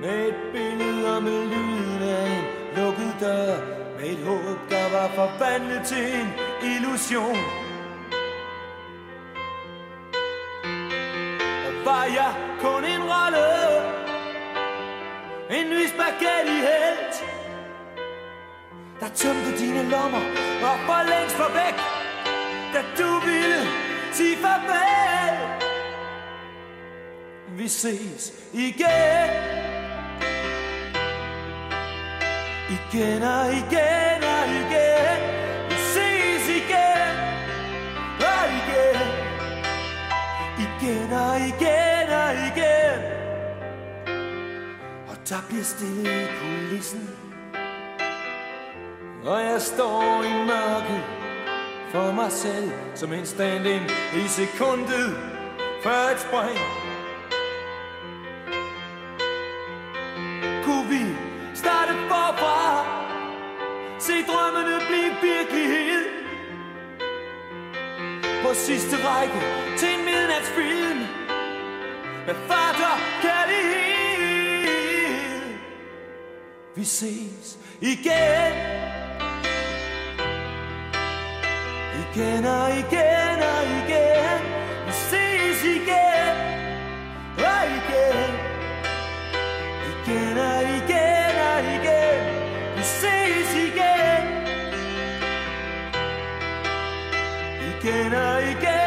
Med 0.00 0.28
et 0.28 0.34
billede 0.52 1.16
og 1.16 1.22
med 1.22 1.44
lyden 1.46 2.02
af 2.02 2.26
en 2.26 2.44
lukket 2.76 3.14
dør. 3.20 3.56
Med 3.98 4.10
et 4.10 4.18
håb, 4.26 4.58
der 4.70 4.90
var 4.92 5.08
forvandlet 5.08 5.82
til 5.86 6.20
en 6.20 6.28
illusion. 6.62 7.69
Har 12.00 12.06
jeg 12.06 12.32
kun 12.60 12.84
en 12.84 13.02
rolle 13.12 13.46
En 15.56 15.66
ny 15.70 15.82
spaghetti 15.92 16.56
helt. 16.70 17.14
Der 19.00 19.08
tømte 19.08 19.50
dine 19.58 19.82
lommer 19.90 20.24
og 20.68 20.76
for 20.86 21.02
længst 21.12 21.38
var 21.38 21.52
væk 21.60 21.76
Da 22.74 22.80
du 22.98 23.10
ville 23.26 23.60
sige 24.12 24.36
farvel 24.36 25.36
Vi 27.58 27.68
ses 27.68 28.32
igen 28.52 29.30
Igen 32.76 33.22
og 33.22 33.46
igen 33.52 34.22
og 34.22 34.26
igen 34.26 34.29
der 45.30 45.42
bliver 45.48 45.64
stille 45.64 46.22
i 46.22 46.26
kulissen. 46.40 47.10
Og 49.24 49.42
jeg 49.42 49.60
står 49.60 50.22
i 50.22 50.32
mørket 50.46 51.02
for 51.92 52.12
mig 52.12 52.32
selv 52.32 52.70
Som 52.94 53.12
en 53.12 53.26
stand-in 53.26 53.82
i 54.24 54.28
sekundet 54.28 55.18
før 55.82 56.02
et 56.14 56.20
spring. 56.20 56.58
Kunne 60.64 60.88
vi 60.88 61.02
starte 61.54 61.92
forfra? 62.08 62.84
Se 63.98 64.12
drømmene 64.28 64.76
blive 64.88 65.12
virkelighed. 65.32 66.04
På 68.42 68.54
sidste 68.54 68.96
række 69.08 69.40
til 69.78 69.88
en 69.88 70.04
midnatsfilm 70.04 70.98
Med 72.26 72.34
fart 72.48 72.80
og 72.92 72.98
kærlighed. 73.22 73.89
Vi 76.80 76.84
ses 76.86 77.58
igen 77.80 78.52
Igen 82.02 82.44
og 82.44 82.68
igen 82.70 83.38
og 83.52 83.62
igen 83.80 84.40
Vi 84.86 84.92
ses 84.92 85.64
igen 85.64 86.36
og 87.38 87.62
igen 87.78 88.32
Igen 89.92 90.38
og 90.38 90.62
igen 90.62 91.34
og 91.50 91.60
igen 91.74 92.20
Vi 92.76 92.82
ses 92.82 93.50
igen 93.54 94.24
Igen 97.70 98.14
og 98.14 98.42
igen 98.42 98.74
og 98.74 98.79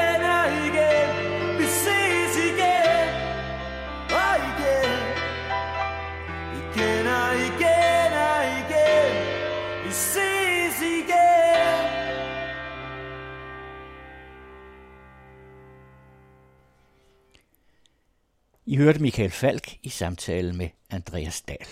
I 18.74 18.76
hørte 18.76 19.00
Michael 19.00 19.32
Falk 19.32 19.78
i 19.84 19.90
samtale 19.90 20.54
med 20.54 20.70
Andreas 20.90 21.42
Dahl. 21.42 21.68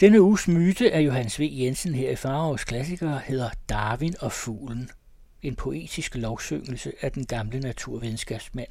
Denne 0.00 0.22
uges 0.22 0.48
myte 0.48 0.92
af 0.92 1.00
Johannes 1.00 1.40
V. 1.40 1.48
Jensen 1.52 1.94
her 1.94 2.10
i 2.10 2.16
Farovs 2.16 2.64
Klassikere 2.64 3.18
hedder 3.18 3.50
Darwin 3.68 4.14
og 4.20 4.32
fuglen. 4.32 4.90
En 5.42 5.56
poetisk 5.56 6.14
lovsyngelse 6.14 6.92
af 7.00 7.12
den 7.12 7.26
gamle 7.26 7.60
naturvidenskabsmand, 7.60 8.68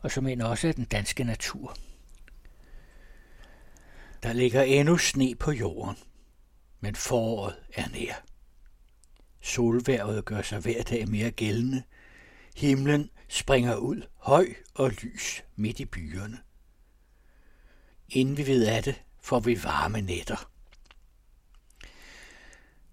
og 0.00 0.10
som 0.10 0.26
end 0.26 0.42
også 0.42 0.68
af 0.68 0.74
den 0.74 0.84
danske 0.84 1.24
natur. 1.24 1.76
Der 4.22 4.32
ligger 4.32 4.62
endnu 4.62 4.96
sne 4.96 5.34
på 5.34 5.52
jorden, 5.52 5.96
men 6.80 6.94
foråret 6.94 7.56
er 7.74 7.88
nær. 7.88 8.24
Solværvet 9.40 10.24
gør 10.24 10.42
sig 10.42 10.58
hver 10.58 10.82
dag 10.82 11.08
mere 11.08 11.30
gældende. 11.30 11.82
Himlen 12.56 13.10
springer 13.32 13.76
ud 13.76 14.02
høj 14.16 14.54
og 14.74 14.90
lys 14.90 15.44
midt 15.56 15.80
i 15.80 15.84
byerne. 15.84 16.38
Inden 18.08 18.36
vi 18.36 18.46
ved 18.46 18.66
af 18.66 18.82
det, 18.82 19.02
får 19.20 19.40
vi 19.40 19.64
varme 19.64 20.00
nætter. 20.00 20.50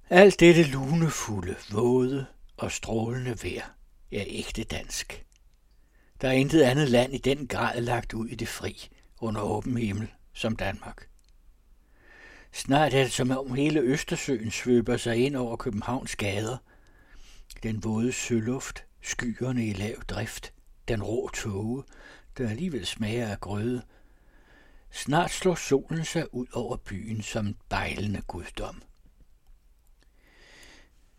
Alt 0.09 0.39
dette 0.39 0.63
lunefulde, 0.63 1.55
våde 1.71 2.25
og 2.57 2.71
strålende 2.71 3.37
vejr 3.43 3.75
er 4.11 4.23
ægte 4.27 4.63
dansk. 4.63 5.25
Der 6.21 6.27
er 6.27 6.33
intet 6.33 6.61
andet 6.61 6.89
land 6.89 7.13
i 7.13 7.17
den 7.17 7.47
grad 7.47 7.81
lagt 7.81 8.13
ud 8.13 8.27
i 8.27 8.35
det 8.35 8.47
fri 8.47 8.89
under 9.21 9.41
åben 9.41 9.77
himmel 9.77 10.11
som 10.33 10.55
Danmark. 10.55 11.09
Snart 12.51 12.93
er 12.93 13.03
det 13.03 13.11
som 13.11 13.31
om 13.31 13.53
hele 13.53 13.79
Østersøen 13.79 14.51
svøber 14.51 14.97
sig 14.97 15.17
ind 15.17 15.35
over 15.35 15.55
Københavns 15.55 16.15
gader. 16.15 16.57
Den 17.63 17.83
våde 17.83 18.11
søluft, 18.11 18.85
skyerne 19.01 19.67
i 19.67 19.73
lav 19.73 19.95
drift, 19.95 20.53
den 20.87 21.03
rå 21.03 21.29
tåge, 21.29 21.83
der 22.37 22.49
alligevel 22.49 22.85
smager 22.85 23.27
af 23.27 23.39
grøde. 23.39 23.81
Snart 24.91 25.31
slår 25.31 25.55
solen 25.55 26.05
sig 26.05 26.33
ud 26.33 26.47
over 26.53 26.77
byen 26.77 27.21
som 27.21 27.45
en 27.45 27.57
bejlende 27.69 28.21
guddom. 28.27 28.81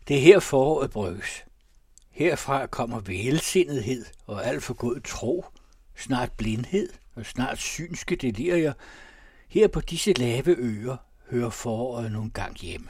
Det 0.07 0.17
er 0.17 0.21
her 0.21 0.39
foråret 0.39 0.91
brygges. 0.91 1.43
Herfra 2.09 2.67
kommer 2.67 2.99
velsindethed 2.99 4.05
og 4.25 4.45
alt 4.45 4.63
for 4.63 4.73
god 4.73 4.99
tro, 4.99 5.45
snart 5.95 6.31
blindhed 6.31 6.89
og 7.15 7.25
snart 7.25 7.57
synske 7.57 8.15
delirier. 8.15 8.73
Her 9.47 9.67
på 9.67 9.81
disse 9.81 10.13
lave 10.13 10.55
øer 10.57 10.97
hører 11.29 11.49
foråret 11.49 12.11
nogle 12.11 12.31
gang 12.31 12.55
hjemme. 12.55 12.89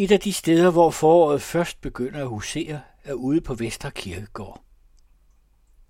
Et 0.00 0.12
af 0.12 0.20
de 0.20 0.32
steder, 0.32 0.70
hvor 0.70 0.90
foråret 0.90 1.42
først 1.42 1.80
begynder 1.80 2.20
at 2.20 2.28
husere, 2.28 2.80
er 3.04 3.12
ude 3.12 3.40
på 3.40 3.54
Vester 3.54 3.90
Kirkegård. 3.90 4.62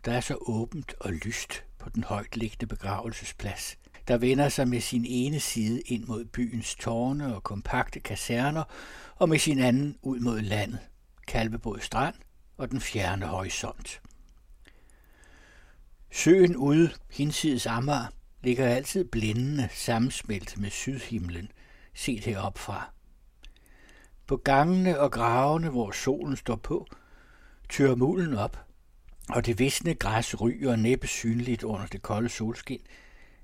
Der 0.05 0.13
er 0.13 0.21
så 0.21 0.37
åbent 0.41 0.95
og 1.01 1.13
lyst 1.13 1.65
på 1.79 1.91
den 1.91 2.05
højt 2.05 2.37
liggende 2.37 2.67
begravelsesplads, 2.67 3.79
der 4.09 4.19
vender 4.19 4.49
sig 4.49 4.69
med 4.69 4.81
sin 4.81 5.05
ene 5.09 5.41
side 5.41 5.81
ind 5.81 6.05
mod 6.05 6.25
byens 6.25 6.75
tårne 6.75 7.35
og 7.35 7.43
kompakte 7.43 8.01
kaserner, 8.01 8.65
og 9.17 9.29
med 9.29 9.39
sin 9.39 9.59
anden 9.59 9.99
ud 10.03 10.21
mod 10.21 10.41
landet, 10.41 10.81
Kalvebod 11.27 11.81
Strand 11.81 12.15
og 12.57 12.71
den 12.71 12.81
fjerne 12.81 13.27
horisont. 13.27 14.01
Søen 16.11 16.57
ude, 16.57 16.91
hinsides 17.11 17.67
Amager, 17.67 18.07
ligger 18.43 18.67
altid 18.67 19.05
blændende 19.05 19.69
sammensmeltet 19.73 20.59
med 20.59 20.71
sydhimlen, 20.71 21.53
set 21.95 22.25
herop 22.25 22.59
fra. 22.59 22.91
På 24.29 24.37
gangene 24.37 25.01
og 25.01 25.13
gravene, 25.13 25.69
hvor 25.69 25.91
solen 25.91 26.37
står 26.37 26.57
på, 26.57 26.87
tør 27.69 27.95
mulen 27.95 28.35
op, 28.35 28.67
og 29.29 29.47
det 29.47 29.59
visne 29.59 29.95
græs 29.95 30.41
ryger 30.41 30.77
næppe 30.77 31.07
synligt 31.07 31.63
under 31.63 31.87
det 31.87 32.03
kolde 32.03 32.29
solskin, 32.29 32.81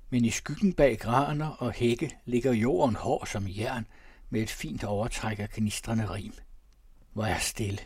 men 0.09 0.25
i 0.25 0.29
skyggen 0.29 0.73
bag 0.73 0.97
graner 0.99 1.47
og 1.47 1.71
hække 1.71 2.17
ligger 2.25 2.53
jorden 2.53 2.95
hård 2.95 3.27
som 3.27 3.45
jern 3.47 3.87
med 4.29 4.41
et 4.41 4.49
fint 4.49 4.83
overtræk 4.83 5.39
af 5.39 5.49
knistrende 5.49 6.13
rim. 6.13 6.33
Hvor 7.13 7.25
er 7.25 7.39
stille. 7.39 7.81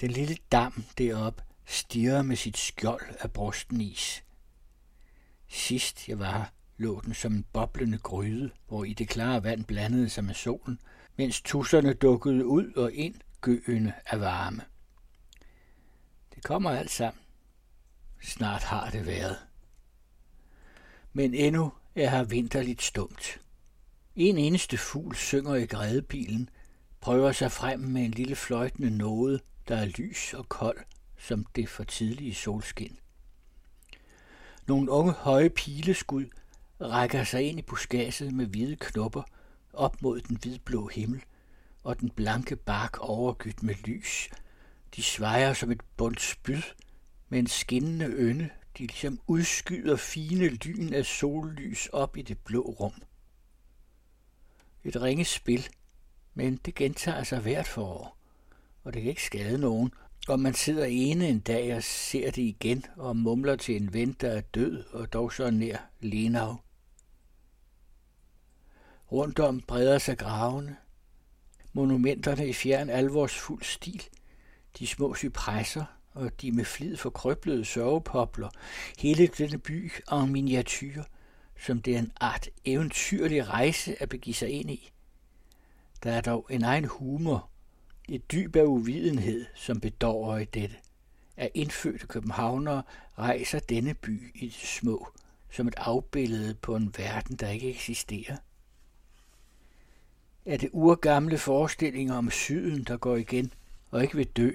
Den 0.00 0.10
lille 0.10 0.36
dam 0.52 0.84
derop 0.98 1.42
stiger 1.64 2.22
med 2.22 2.36
sit 2.36 2.56
skjold 2.56 3.14
af 3.20 3.32
brusten 3.32 3.80
is. 3.80 4.24
Sidst 5.48 6.08
jeg 6.08 6.18
var 6.18 6.32
her, 6.32 6.44
lå 6.76 7.00
den 7.00 7.14
som 7.14 7.32
en 7.32 7.46
boblende 7.52 7.98
gryde, 7.98 8.50
hvor 8.68 8.84
i 8.84 8.92
det 8.92 9.08
klare 9.08 9.44
vand 9.44 9.64
blandede 9.64 10.08
sig 10.08 10.24
med 10.24 10.34
solen, 10.34 10.78
mens 11.16 11.40
tusserne 11.40 11.92
dukkede 11.92 12.46
ud 12.46 12.72
og 12.72 12.92
ind 12.92 13.14
gøende 13.40 13.92
af 14.06 14.20
varme. 14.20 14.62
Det 16.34 16.42
kommer 16.42 16.70
alt 16.70 16.90
sammen. 16.90 17.22
Snart 18.22 18.62
har 18.62 18.90
det 18.90 19.06
været. 19.06 19.36
Men 21.12 21.34
endnu 21.34 21.72
er 21.94 22.10
her 22.10 22.24
vinterligt 22.24 22.82
stumt. 22.82 23.40
En 24.16 24.38
eneste 24.38 24.78
fugl 24.78 25.14
synger 25.14 25.54
i 25.54 25.66
grædebilen, 25.66 26.48
prøver 27.00 27.32
sig 27.32 27.52
frem 27.52 27.80
med 27.80 28.04
en 28.04 28.10
lille 28.10 28.36
fløjtende 28.36 28.90
nåde, 28.90 29.40
der 29.68 29.76
er 29.76 29.86
lys 29.86 30.34
og 30.34 30.48
kold, 30.48 30.78
som 31.18 31.44
det 31.44 31.68
for 31.68 31.84
tidlige 31.84 32.34
solskin. 32.34 32.98
Nogle 34.66 34.90
unge 34.90 35.12
høje 35.12 35.50
pileskud 35.50 36.26
rækker 36.80 37.24
sig 37.24 37.42
ind 37.42 37.58
i 37.58 37.62
buskaget 37.62 38.34
med 38.34 38.46
hvide 38.46 38.76
knopper 38.76 39.22
op 39.72 40.02
mod 40.02 40.20
den 40.20 40.36
hvidblå 40.36 40.88
himmel, 40.88 41.22
og 41.82 42.00
den 42.00 42.10
blanke 42.10 42.56
bark 42.56 42.98
overgydt 43.00 43.62
med 43.62 43.74
lys. 43.74 44.28
De 44.96 45.02
svejer 45.02 45.52
som 45.52 45.70
et 45.70 45.80
bundt 45.96 46.20
spyd, 46.20 46.62
med 47.28 47.38
en 47.38 47.46
skinnende 47.46 48.06
ønde, 48.06 48.50
de 48.78 48.82
ligesom 48.82 49.20
udskyder 49.26 49.96
fine 49.96 50.48
lyn 50.48 50.92
af 50.92 51.06
sollys 51.06 51.86
op 51.86 52.16
i 52.16 52.22
det 52.22 52.38
blå 52.38 52.60
rum. 52.60 53.02
Et 54.84 55.02
ringe 55.02 55.24
spil, 55.24 55.68
men 56.34 56.56
det 56.56 56.74
gentager 56.74 57.24
sig 57.24 57.40
hvert 57.40 57.68
forår, 57.68 58.18
og 58.84 58.94
det 58.94 59.02
kan 59.02 59.08
ikke 59.08 59.24
skade 59.24 59.58
nogen, 59.58 59.92
om 60.28 60.40
man 60.40 60.54
sidder 60.54 60.84
ene 60.84 61.28
en 61.28 61.40
dag 61.40 61.76
og 61.76 61.82
ser 61.82 62.30
det 62.30 62.42
igen 62.42 62.84
og 62.96 63.16
mumler 63.16 63.56
til 63.56 63.76
en 63.76 63.92
ven, 63.92 64.12
der 64.12 64.30
er 64.30 64.40
død 64.40 64.84
og 64.84 65.12
dog 65.12 65.32
så 65.32 65.50
nær 65.50 65.76
Lenau. 66.00 66.56
Rundt 69.12 69.38
om 69.38 69.60
breder 69.60 69.98
sig 69.98 70.18
gravene, 70.18 70.76
monumenterne 71.72 72.48
i 72.48 72.52
fjern 72.52 72.90
alvorsfuld 72.90 73.62
stil, 73.62 74.02
de 74.78 74.86
små 74.86 75.14
cypresser 75.14 75.84
og 76.14 76.40
de 76.40 76.52
med 76.52 76.64
flid 76.64 76.96
forkrøblede 76.96 77.64
sørgepopler, 77.64 78.48
hele 78.98 79.26
denne 79.26 79.58
by 79.58 79.92
en 80.12 80.32
miniatyr, 80.32 81.02
som 81.60 81.82
det 81.82 81.94
er 81.94 81.98
en 81.98 82.12
art 82.20 82.48
eventyrlig 82.64 83.48
rejse 83.48 84.02
at 84.02 84.08
begive 84.08 84.34
sig 84.34 84.50
ind 84.50 84.70
i. 84.70 84.92
Der 86.02 86.12
er 86.12 86.20
dog 86.20 86.46
en 86.50 86.64
egen 86.64 86.84
humor, 86.84 87.48
et 88.08 88.32
dyb 88.32 88.56
af 88.56 88.64
uvidenhed, 88.64 89.46
som 89.54 89.80
bedårer 89.80 90.38
i 90.38 90.44
dette. 90.44 90.76
At 91.36 91.50
indfødte 91.54 92.06
københavnere 92.06 92.82
rejser 93.18 93.58
denne 93.58 93.94
by 93.94 94.30
i 94.34 94.44
det 94.46 94.68
små, 94.68 95.08
som 95.50 95.68
et 95.68 95.74
afbillede 95.76 96.54
på 96.54 96.76
en 96.76 96.94
verden, 96.98 97.36
der 97.36 97.48
ikke 97.48 97.70
eksisterer. 97.70 98.36
Er 100.46 100.56
det 100.56 100.70
urgamle 100.72 101.38
forestillinger 101.38 102.14
om 102.14 102.30
syden, 102.30 102.84
der 102.84 102.96
går 102.96 103.16
igen 103.16 103.52
og 103.90 104.02
ikke 104.02 104.16
vil 104.16 104.26
dø? 104.26 104.50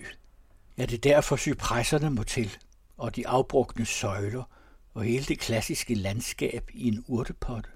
Er 0.78 0.86
det 0.86 1.04
derfor 1.04 1.36
cypresserne 1.36 2.10
må 2.10 2.24
til, 2.24 2.58
og 2.98 3.16
de 3.16 3.28
afbrugne 3.28 3.86
søjler, 3.86 4.44
og 4.94 5.04
hele 5.04 5.26
det 5.26 5.40
klassiske 5.40 5.96
landskab 5.96 6.70
i 6.74 6.88
en 6.88 7.04
urtepotte? 7.08 7.70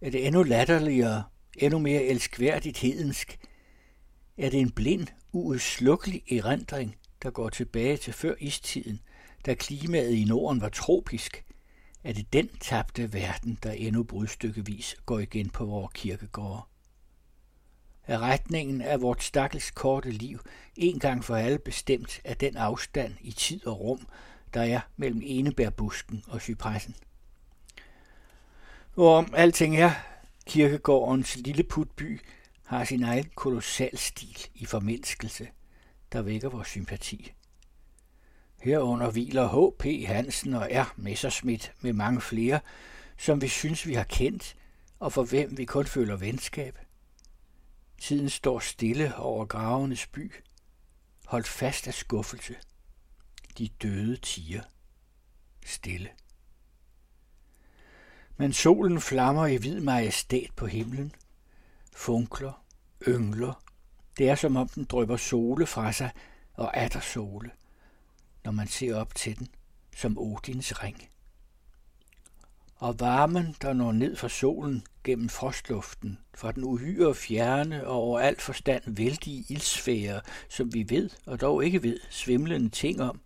Er 0.00 0.10
det 0.10 0.26
endnu 0.26 0.42
latterligere, 0.42 1.24
endnu 1.58 1.78
mere 1.78 2.02
elskværdigt 2.02 2.78
hedensk, 2.78 3.38
er 4.38 4.50
det 4.50 4.60
en 4.60 4.70
blind, 4.70 5.06
uudslukkelig 5.32 6.22
erindring, 6.32 6.96
der 7.22 7.30
går 7.30 7.48
tilbage 7.48 7.96
til 7.96 8.12
før 8.12 8.34
istiden, 8.38 9.00
da 9.46 9.54
klimaet 9.54 10.12
i 10.14 10.24
Norden 10.24 10.60
var 10.60 10.68
tropisk, 10.68 11.44
er 12.04 12.12
det 12.12 12.32
den 12.32 12.48
tabte 12.60 13.12
verden, 13.12 13.58
der 13.62 13.72
endnu 13.72 14.02
brudstykkevis 14.02 14.96
går 15.06 15.18
igen 15.18 15.50
på 15.50 15.64
vores 15.64 15.92
kirkegårde. 15.94 16.62
Er 18.06 18.18
retningen 18.18 18.80
af 18.80 19.02
vort 19.02 19.22
stakkels 19.22 19.70
korte 19.70 20.10
liv 20.10 20.40
en 20.76 20.98
gang 20.98 21.24
for 21.24 21.36
alle 21.36 21.58
bestemt 21.58 22.20
af 22.24 22.36
den 22.36 22.56
afstand 22.56 23.14
i 23.20 23.32
tid 23.32 23.66
og 23.66 23.80
rum, 23.80 24.06
der 24.54 24.62
er 24.62 24.80
mellem 24.96 25.22
enebærbusken 25.24 26.24
og 26.28 26.40
cypressen? 26.40 26.94
Hvorom 28.94 29.34
alting 29.36 29.76
er, 29.76 29.92
kirkegårdens 30.46 31.36
lille 31.36 31.62
putby 31.62 32.20
har 32.64 32.84
sin 32.84 33.02
egen 33.02 33.30
kolossal 33.34 33.98
stil 33.98 34.46
i 34.54 34.66
formindskelse, 34.66 35.48
der 36.12 36.22
vækker 36.22 36.48
vores 36.48 36.68
sympati. 36.68 37.32
Herunder 38.64 39.10
hviler 39.10 39.48
H.P. 39.48 40.06
Hansen 40.06 40.54
og 40.54 40.68
R. 40.72 40.94
Messerschmidt 40.96 41.72
med 41.80 41.92
mange 41.92 42.20
flere, 42.20 42.60
som 43.18 43.40
vi 43.42 43.48
synes, 43.48 43.86
vi 43.86 43.94
har 43.94 44.04
kendt, 44.04 44.56
og 44.98 45.12
for 45.12 45.24
hvem 45.24 45.58
vi 45.58 45.64
kun 45.64 45.86
føler 45.86 46.16
venskab. 46.16 46.78
Tiden 48.00 48.30
står 48.30 48.58
stille 48.58 49.16
over 49.16 49.44
gravenes 49.44 50.06
by, 50.06 50.32
holdt 51.26 51.48
fast 51.48 51.88
af 51.88 51.94
skuffelse. 51.94 52.54
De 53.58 53.68
døde 53.68 54.16
tiger. 54.16 54.62
Stille. 55.66 56.08
Men 58.36 58.52
solen 58.52 59.00
flammer 59.00 59.46
i 59.46 59.56
hvid 59.56 59.80
majestæt 59.80 60.50
på 60.56 60.66
himlen, 60.66 61.12
funkler, 61.92 62.64
yngler. 63.08 63.62
Det 64.18 64.28
er 64.28 64.34
som 64.34 64.56
om 64.56 64.68
den 64.68 64.84
drøber 64.84 65.16
sole 65.16 65.66
fra 65.66 65.92
sig, 65.92 66.10
og 66.54 66.70
er 66.74 66.88
der 66.88 67.00
sole, 67.00 67.50
når 68.44 68.52
man 68.52 68.68
ser 68.68 68.96
op 68.96 69.14
til 69.14 69.38
den, 69.38 69.48
som 69.96 70.18
Odins 70.18 70.82
ring. 70.82 71.08
Og 72.76 73.00
varmen, 73.00 73.56
der 73.62 73.72
når 73.72 73.92
ned 73.92 74.16
fra 74.16 74.28
solen 74.28 74.86
gennem 75.04 75.28
frostluften, 75.28 76.18
fra 76.34 76.52
den 76.52 76.64
uhyre 76.64 77.14
fjerne 77.14 77.86
og 77.86 77.96
over 77.96 78.20
alt 78.20 78.42
forstand 78.42 78.82
vældige 78.86 79.44
ildsfære, 79.48 80.20
som 80.48 80.74
vi 80.74 80.86
ved 80.88 81.10
og 81.26 81.40
dog 81.40 81.64
ikke 81.64 81.82
ved 81.82 82.00
svimlende 82.10 82.68
ting 82.68 83.00
om, 83.00 83.20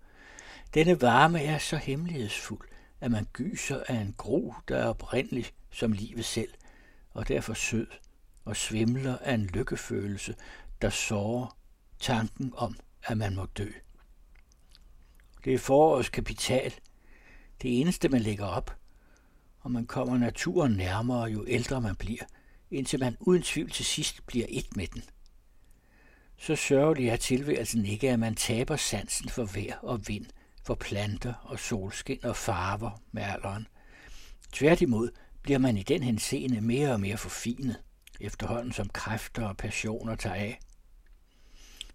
denne 0.74 1.00
varme 1.00 1.42
er 1.42 1.58
så 1.58 1.76
hemmelighedsfuld, 1.76 2.68
at 3.00 3.10
man 3.10 3.26
gyser 3.32 3.82
af 3.88 3.94
en 3.94 4.14
gro, 4.16 4.54
der 4.68 4.76
er 4.76 4.88
oprindelig 4.88 5.46
som 5.70 5.92
livet 5.92 6.24
selv, 6.24 6.50
og 7.10 7.28
derfor 7.28 7.54
sød 7.54 7.86
og 8.44 8.56
svimler 8.56 9.18
af 9.18 9.34
en 9.34 9.46
lykkefølelse, 9.46 10.34
der 10.82 10.90
sårer 10.90 11.56
tanken 12.00 12.52
om, 12.56 12.76
at 13.04 13.18
man 13.18 13.34
må 13.34 13.46
dø. 13.46 13.70
Det 15.44 15.54
er 15.54 15.58
forårets 15.58 16.08
kapital, 16.08 16.74
det 17.62 17.80
eneste, 17.80 18.08
man 18.08 18.20
lægger 18.20 18.46
op, 18.46 18.76
og 19.60 19.70
man 19.70 19.86
kommer 19.86 20.18
naturen 20.18 20.72
nærmere, 20.72 21.24
jo 21.24 21.44
ældre 21.48 21.80
man 21.80 21.96
bliver, 21.96 22.24
indtil 22.70 23.00
man 23.00 23.16
uden 23.20 23.42
tvivl 23.42 23.70
til 23.70 23.84
sidst 23.84 24.26
bliver 24.26 24.46
et 24.48 24.76
med 24.76 24.86
den. 24.86 25.02
Så 26.36 26.56
sørgelig 26.56 27.08
er 27.08 27.16
tilværelsen 27.16 27.86
ikke, 27.86 28.10
at 28.10 28.18
man 28.18 28.34
taber 28.34 28.76
sansen 28.76 29.28
for 29.28 29.44
vejr 29.44 29.78
og 29.82 30.08
vind, 30.08 30.26
for 30.64 30.74
planter 30.74 31.34
og 31.42 31.58
solskin 31.58 32.24
og 32.24 32.36
farver 32.36 33.02
med 33.12 33.22
alderen. 33.22 33.66
Tværtimod 34.52 35.10
bliver 35.42 35.58
man 35.58 35.76
i 35.76 35.82
den 35.82 36.02
henseende 36.02 36.60
mere 36.60 36.92
og 36.92 37.00
mere 37.00 37.16
forfinet 37.16 37.76
efterhånden 38.20 38.72
som 38.72 38.88
kræfter 38.88 39.46
og 39.46 39.56
passioner 39.56 40.14
tager 40.14 40.34
af. 40.34 40.58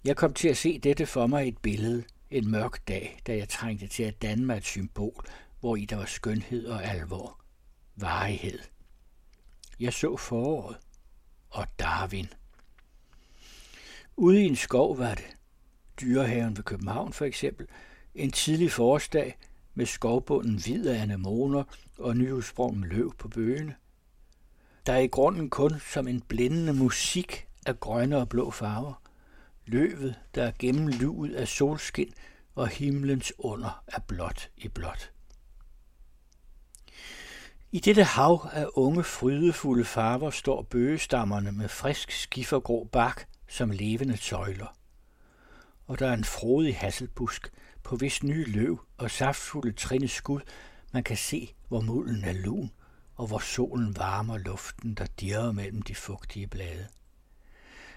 Jeg 0.05 0.15
kom 0.15 0.33
til 0.33 0.47
at 0.47 0.57
se 0.57 0.79
dette 0.79 1.05
for 1.05 1.27
mig 1.27 1.45
i 1.45 1.47
et 1.47 1.57
billede, 1.57 2.03
en 2.33 2.51
mørk 2.51 2.87
dag, 2.87 3.19
da 3.27 3.35
jeg 3.37 3.49
trængte 3.49 3.87
til 3.87 4.03
at 4.03 4.21
danne 4.21 4.45
mig 4.45 4.57
et 4.57 4.65
symbol, 4.65 5.25
hvor 5.59 5.75
i 5.75 5.85
der 5.85 5.95
var 5.95 6.05
skønhed 6.05 6.67
og 6.67 6.83
alvor, 6.83 7.39
varighed. 7.95 8.59
Jeg 9.79 9.93
så 9.93 10.17
foråret 10.17 10.77
og 11.49 11.67
Darwin. 11.79 12.27
Ude 14.15 14.41
i 14.43 14.45
en 14.45 14.55
skov 14.55 14.97
var 14.97 15.15
det, 15.15 15.35
dyrehaven 16.01 16.57
ved 16.57 16.63
København 16.63 17.13
for 17.13 17.25
eksempel, 17.25 17.67
en 18.15 18.31
tidlig 18.31 18.71
forårsdag 18.71 19.37
med 19.73 19.85
skovbunden 19.85 20.55
hvid 20.55 20.87
af 20.87 21.01
anemoner 21.01 21.63
og 21.97 22.17
nyudsprungen 22.17 22.83
løv 22.83 23.15
på 23.17 23.27
bøgene 23.27 23.75
der 24.85 24.93
er 24.93 24.99
i 24.99 25.07
grunden 25.07 25.49
kun 25.49 25.79
som 25.79 26.07
en 26.07 26.21
blændende 26.21 26.73
musik 26.73 27.47
af 27.65 27.79
grønne 27.79 28.17
og 28.17 28.29
blå 28.29 28.51
farver. 28.51 29.01
Løvet, 29.65 30.15
der 30.35 30.43
er 30.43 30.51
gennemluet 30.59 31.35
af 31.35 31.47
solskin, 31.47 32.13
og 32.55 32.67
himlens 32.67 33.33
under 33.37 33.83
er 33.87 33.99
blåt 33.99 34.49
i 34.57 34.67
blåt. 34.67 35.11
I 37.71 37.79
dette 37.79 38.03
hav 38.03 38.49
af 38.53 38.67
unge, 38.73 39.03
frydefulde 39.03 39.85
farver 39.85 40.29
står 40.29 40.61
bøgestammerne 40.61 41.51
med 41.51 41.69
frisk 41.69 42.11
skifergrå 42.11 42.83
bark 42.91 43.27
som 43.47 43.71
levende 43.71 44.17
søjler. 44.17 44.77
Og 45.87 45.99
der 45.99 46.07
er 46.07 46.13
en 46.13 46.23
frodig 46.23 46.77
hasselbusk, 46.77 47.51
på 47.83 47.95
hvis 47.95 48.23
nye 48.23 48.45
løv 48.45 48.85
og 48.97 49.11
saftfulde 49.11 49.71
trinde 49.71 50.07
skud, 50.07 50.41
man 50.93 51.03
kan 51.03 51.17
se, 51.17 51.53
hvor 51.67 51.81
mulden 51.81 52.23
er 52.23 52.33
lun 52.33 52.71
og 53.15 53.27
hvor 53.27 53.39
solen 53.39 53.97
varmer 53.97 54.37
luften, 54.37 54.93
der 54.93 55.05
dirrer 55.05 55.51
mellem 55.51 55.81
de 55.81 55.95
fugtige 55.95 56.47
blade. 56.47 56.87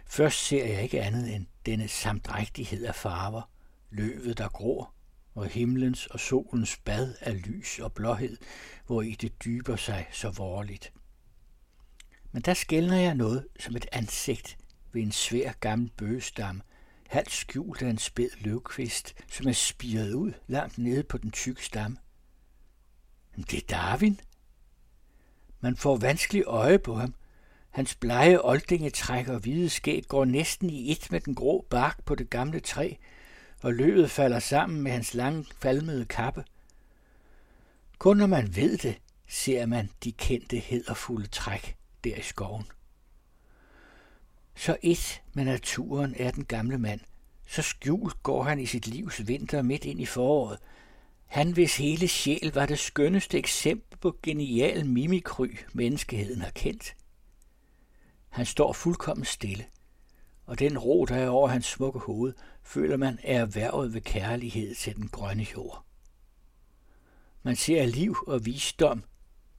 Først 0.07 0.47
ser 0.47 0.67
jeg 0.67 0.83
ikke 0.83 1.03
andet 1.03 1.35
end 1.35 1.47
denne 1.67 1.89
samdrægtighed 1.89 2.85
af 2.85 2.95
farver, 2.95 3.43
løvet 3.91 4.39
der 4.39 4.49
gror, 4.49 4.93
og 5.35 5.47
himlens 5.47 6.07
og 6.07 6.21
solens 6.21 6.77
bad 6.77 7.15
af 7.21 7.47
lys 7.47 7.79
og 7.79 7.93
blåhed, 7.93 8.37
hvor 8.87 9.03
i 9.03 9.13
det 9.13 9.45
dyber 9.45 9.77
sig 9.77 10.09
så 10.13 10.31
vorligt. 10.31 10.93
Men 12.33 12.43
der 12.43 12.55
skældner 12.55 12.97
jeg 12.97 13.15
noget 13.15 13.47
som 13.61 13.77
et 13.77 13.87
ansigt 13.93 14.59
ved 14.93 15.03
en 15.03 15.13
svær 15.13 15.53
gammel 15.53 15.91
bøgestam, 15.97 16.63
halvt 17.07 17.33
skjult 17.33 17.83
af 17.83 17.91
en 17.91 17.99
spæd 17.99 18.29
løvkvist, 18.41 19.15
som 19.29 19.49
er 19.49 19.53
spiret 19.53 20.13
ud 20.13 20.33
langt 20.47 20.79
nede 20.79 21.03
på 21.03 21.19
den 21.19 21.31
tykke 21.31 21.65
stam. 21.65 21.99
Det 23.37 23.55
er 23.55 23.67
Darwin, 23.69 24.21
man 25.61 25.77
får 25.77 25.97
vanskelig 25.97 26.45
øje 26.47 26.79
på 26.79 26.95
ham. 26.95 27.15
Hans 27.77 27.95
blege 27.95 28.45
oldingetræk 28.45 29.29
og 29.29 29.39
hvide 29.39 29.71
skæg 29.71 30.05
går 30.09 30.25
næsten 30.25 30.71
i 30.71 30.93
et 30.93 31.11
med 31.11 31.21
den 31.21 31.35
grå 31.35 31.67
bark 31.71 32.05
på 32.05 32.15
det 32.15 32.31
gamle 32.31 32.61
træ, 32.61 32.95
og 33.63 33.75
løvet 33.75 34.11
falder 34.11 34.39
sammen 34.39 34.83
med 34.83 34.93
hans 34.93 35.15
lange 35.15 35.47
falmede 35.59 36.05
kappe. 36.05 36.45
Kun 37.99 38.17
når 38.17 38.27
man 38.27 38.57
ved 38.57 38.79
det, 38.79 38.99
ser 39.29 39.67
man 39.67 39.91
de 40.05 40.13
kendte 40.13 40.59
hederfulde 40.59 41.27
træk 41.27 41.77
der 42.05 42.17
i 42.17 42.23
skoven. 42.23 42.65
Så 44.55 44.77
et 44.83 45.23
med 45.33 45.45
naturen 45.45 46.15
er 46.19 46.31
den 46.31 46.45
gamle 46.45 46.79
mand, 46.79 47.01
Så 47.47 47.63
skjult 47.63 48.23
går 48.23 48.43
han 48.43 48.61
i 48.61 48.67
sit 48.67 48.87
livs 48.87 49.29
vinter 49.29 49.63
midt 49.63 49.85
ind 49.85 50.01
i 50.01 50.07
foråret. 50.07 50.59
Han, 51.27 51.53
hvis 51.53 51.77
hele 51.77 52.09
sjæl 52.09 52.51
var 52.55 52.67
det 52.67 52.79
skønneste 52.79 53.39
eksempel 53.39 53.99
på 53.99 54.17
genial 54.23 54.87
mimikry, 54.87 55.49
menneskeheden 55.73 56.41
har 56.41 56.51
kendt. 56.51 56.95
Han 58.37 58.47
står 58.47 58.73
fuldkommen 58.73 59.25
stille, 59.25 59.67
og 60.47 60.59
den 60.59 60.79
ro, 60.79 61.05
der 61.05 61.17
er 61.17 61.29
over 61.29 61.49
hans 61.49 61.67
smukke 61.67 61.99
hoved, 61.99 62.35
føler 62.63 62.97
man 62.97 63.19
er 63.23 63.41
erhvervet 63.41 63.95
ved 63.95 64.01
kærlighed 64.01 64.75
til 64.75 64.97
den 64.97 65.09
grønne 65.09 65.47
jord. 65.57 65.85
Man 67.43 67.57
ser 67.57 67.87
liv 67.87 68.17
og 68.27 68.47
visdom, 68.47 69.05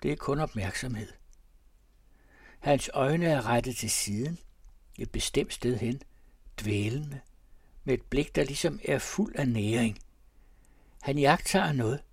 det 0.04 0.12
er 0.12 0.16
kun 0.16 0.40
opmærksomhed. 0.40 1.08
Hans 2.60 2.90
øjne 2.94 3.26
er 3.26 3.46
rettet 3.46 3.76
til 3.76 3.90
siden, 3.90 4.40
et 4.98 5.12
bestemt 5.12 5.54
sted 5.54 5.78
hen, 5.78 6.02
dvælende, 6.62 7.20
med 7.84 7.94
et 7.94 8.04
blik, 8.04 8.36
der 8.36 8.44
ligesom 8.44 8.80
er 8.86 9.00
fuld 9.00 9.36
af 9.36 9.48
næring. 9.48 10.00
Han 11.02 11.18
jagter 11.18 11.72
noget, 11.72 12.04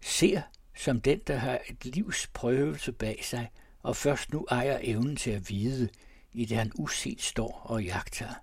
ser 0.00 0.42
som 0.76 1.00
den, 1.00 1.18
der 1.26 1.36
har 1.36 1.60
et 1.68 1.84
livs 1.84 2.26
prøvelse 2.26 2.92
bag 2.92 3.24
sig, 3.24 3.50
og 3.82 3.96
først 3.96 4.32
nu 4.32 4.46
ejer 4.50 4.78
evnen 4.82 5.16
til 5.16 5.30
at 5.30 5.50
vide, 5.50 5.88
i 6.32 6.44
det 6.44 6.56
han 6.56 6.72
uset 6.74 7.22
står 7.22 7.62
og 7.64 7.84
jagter. 7.84 8.34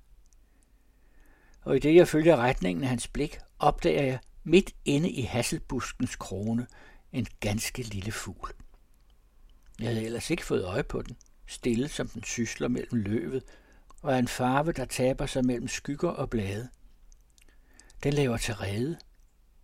Og 1.62 1.76
i 1.76 1.80
det 1.80 1.96
jeg 1.96 2.08
følger 2.08 2.38
retningen 2.38 2.84
af 2.84 2.90
hans 2.90 3.08
blik, 3.08 3.38
opdager 3.60 4.04
jeg 4.04 4.20
midt 4.44 4.76
inde 4.86 5.10
i 5.10 5.22
hasselbuskens 5.22 6.16
krone 6.16 6.68
en 7.12 7.28
ganske 7.40 7.84
lille 7.84 8.12
fugl. 8.12 8.52
Jeg 9.80 9.88
havde 9.88 10.06
ellers 10.06 10.30
ikke 10.30 10.46
fået 10.46 10.66
øje 10.66 10.84
på 10.84 11.02
den, 11.02 11.18
stille 11.48 11.88
som 11.88 12.08
den 12.08 12.24
sysler 12.24 12.68
mellem 12.68 13.02
løvet, 13.02 13.44
og 14.02 14.14
er 14.14 14.18
en 14.18 14.28
farve, 14.28 14.72
der 14.72 14.86
taber 14.86 15.26
sig 15.26 15.46
mellem 15.46 15.68
skygger 15.68 16.10
og 16.10 16.30
blade. 16.30 16.70
Den 18.04 18.14
laver 18.14 18.38
til 18.38 18.54
rede, 18.54 18.98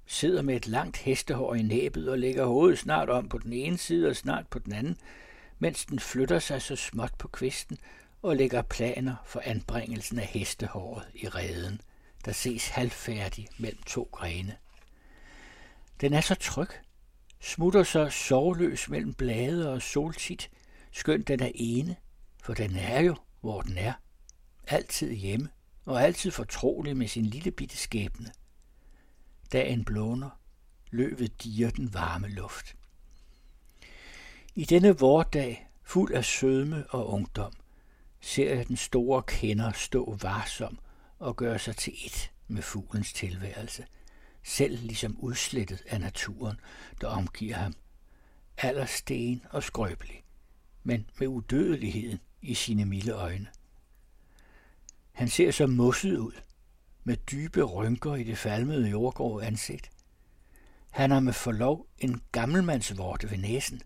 sidder 0.05 0.41
med 0.41 0.55
et 0.55 0.67
langt 0.67 0.97
hestehår 0.97 1.55
i 1.55 1.61
næbet 1.61 2.09
og 2.09 2.19
lægger 2.19 2.45
hovedet 2.45 2.79
snart 2.79 3.09
om 3.09 3.29
på 3.29 3.37
den 3.37 3.53
ene 3.53 3.77
side 3.77 4.09
og 4.09 4.15
snart 4.15 4.47
på 4.47 4.59
den 4.59 4.73
anden, 4.73 4.97
mens 5.59 5.85
den 5.85 5.99
flytter 5.99 6.39
sig 6.39 6.61
så 6.61 6.75
småt 6.75 7.13
på 7.17 7.27
kvisten 7.27 7.77
og 8.21 8.35
lægger 8.35 8.61
planer 8.61 9.15
for 9.25 9.41
anbringelsen 9.45 10.19
af 10.19 10.25
hestehåret 10.25 11.07
i 11.13 11.27
reden, 11.27 11.81
der 12.25 12.31
ses 12.31 12.67
halvfærdig 12.67 13.47
mellem 13.57 13.83
to 13.83 14.09
grene. 14.11 14.57
Den 16.01 16.13
er 16.13 16.21
så 16.21 16.35
tryg, 16.35 16.69
smutter 17.39 17.83
så 17.83 18.09
sovløs 18.09 18.89
mellem 18.89 19.13
blade 19.13 19.73
og 19.73 19.81
soltit, 19.81 20.49
skønt 20.91 21.27
den 21.27 21.39
er 21.39 21.51
ene, 21.55 21.95
for 22.43 22.53
den 22.53 22.75
er 22.75 23.01
jo, 23.01 23.15
hvor 23.41 23.61
den 23.61 23.77
er, 23.77 23.93
altid 24.67 25.13
hjemme 25.13 25.49
og 25.85 26.03
altid 26.03 26.31
fortrolig 26.31 26.97
med 26.97 27.07
sin 27.07 27.25
lille 27.25 27.51
bitte 27.51 27.77
skæbne. 27.77 28.31
Dagen 29.51 29.85
blåner, 29.85 30.29
løvet 30.91 31.43
diger 31.43 31.69
den 31.69 31.93
varme 31.93 32.27
luft. 32.27 32.75
I 34.55 34.65
denne 34.65 34.99
vordag, 34.99 35.69
fuld 35.83 36.13
af 36.13 36.25
sødme 36.25 36.85
og 36.89 37.09
ungdom, 37.09 37.53
ser 38.21 38.55
jeg 38.55 38.67
den 38.67 38.77
store 38.77 39.23
kender 39.23 39.71
stå 39.71 40.17
varsom 40.21 40.79
og 41.19 41.35
gøre 41.35 41.59
sig 41.59 41.75
til 41.75 41.93
et 42.05 42.31
med 42.47 42.61
fuglens 42.61 43.13
tilværelse, 43.13 43.85
selv 44.43 44.79
ligesom 44.81 45.19
udslettet 45.19 45.83
af 45.87 46.01
naturen, 46.01 46.59
der 47.01 47.07
omgiver 47.07 47.55
ham. 47.55 47.73
Allersten 48.57 49.41
og 49.49 49.63
skrøbelig, 49.63 50.23
men 50.83 51.09
med 51.19 51.27
udødeligheden 51.27 52.19
i 52.41 52.53
sine 52.53 52.85
milde 52.85 53.11
øjne. 53.11 53.47
Han 55.11 55.29
ser 55.29 55.51
så 55.51 55.67
mosset 55.67 56.17
ud, 56.17 56.33
med 57.03 57.17
dybe 57.17 57.63
rynker 57.63 58.15
i 58.15 58.23
det 58.23 58.37
falmede 58.37 58.89
jordgrå 58.89 59.39
ansigt. 59.39 59.91
Han 60.89 61.11
har 61.11 61.19
med 61.19 61.33
forlov 61.33 61.87
en 61.97 62.21
gammelmandsvorte 62.31 63.31
ved 63.31 63.37
næsen. 63.37 63.81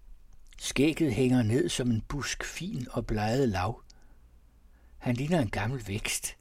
Skægget 0.58 1.14
hænger 1.14 1.44
ned 1.44 1.69
som 1.69 1.92
en 1.92 2.02
busk 2.02 2.44
fin 2.44 2.88
og 2.92 3.08
bleget 3.08 3.50
lav. 3.50 3.84
Han 4.98 5.16
ligner 5.16 5.40
en 5.40 5.50
gammel 5.50 5.88
vækst. 5.88 6.38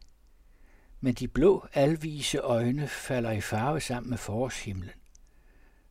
Men 1.01 1.15
de 1.15 1.29
blå, 1.29 1.67
alvise 1.73 2.39
øjne 2.39 2.89
falder 2.89 3.31
i 3.31 3.41
farve 3.41 3.81
sammen 3.81 4.11
med 4.11 4.19
forårshimlen. 4.19 4.91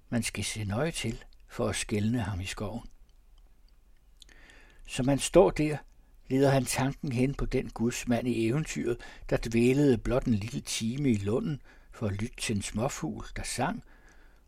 Man 0.09 0.23
skal 0.23 0.43
se 0.43 0.63
nøje 0.63 0.91
til 0.91 1.23
for 1.47 1.67
at 1.67 1.75
skælne 1.75 2.19
ham 2.19 2.41
i 2.41 2.45
skoven. 2.45 2.89
Som 4.85 5.05
man 5.05 5.19
står 5.19 5.51
der, 5.51 5.77
leder 6.27 6.49
han 6.49 6.65
tanken 6.65 7.11
hen 7.11 7.33
på 7.33 7.45
den 7.45 7.69
gudsmand 7.69 8.27
i 8.27 8.47
eventyret, 8.47 8.97
der 9.29 9.37
dvælede 9.37 9.97
blot 9.97 10.25
en 10.25 10.33
lille 10.33 10.61
time 10.61 11.11
i 11.11 11.17
lunden 11.17 11.61
for 11.91 12.07
at 12.07 12.13
lytte 12.13 12.35
til 12.37 12.55
en 12.55 12.61
småfugl, 12.61 13.25
der 13.35 13.43
sang, 13.43 13.83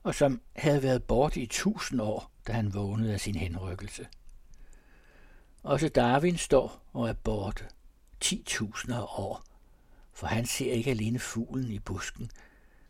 og 0.04 0.16
som 0.16 0.42
havde 0.56 0.84
været 0.84 1.04
borte 1.04 1.42
i 1.42 1.46
tusind 1.46 2.02
år, 2.02 2.32
da 2.48 2.52
han 2.52 2.74
vågnede 2.74 3.14
af 3.14 3.20
sin 3.20 3.36
henrykkelse. 3.36 4.08
Også 5.64 5.90
Darwin 5.90 6.38
står 6.38 6.82
og 6.94 7.10
er 7.10 7.14
borte, 7.14 7.66
ti 8.20 8.44
tusinder 8.46 8.98
af 8.98 9.20
år, 9.20 9.44
for 10.14 10.28
han 10.28 10.46
ser 10.46 10.74
ikke 10.74 10.92
alene 10.92 11.20
fuglen 11.20 11.72
i 11.72 11.80
busken. 11.80 12.32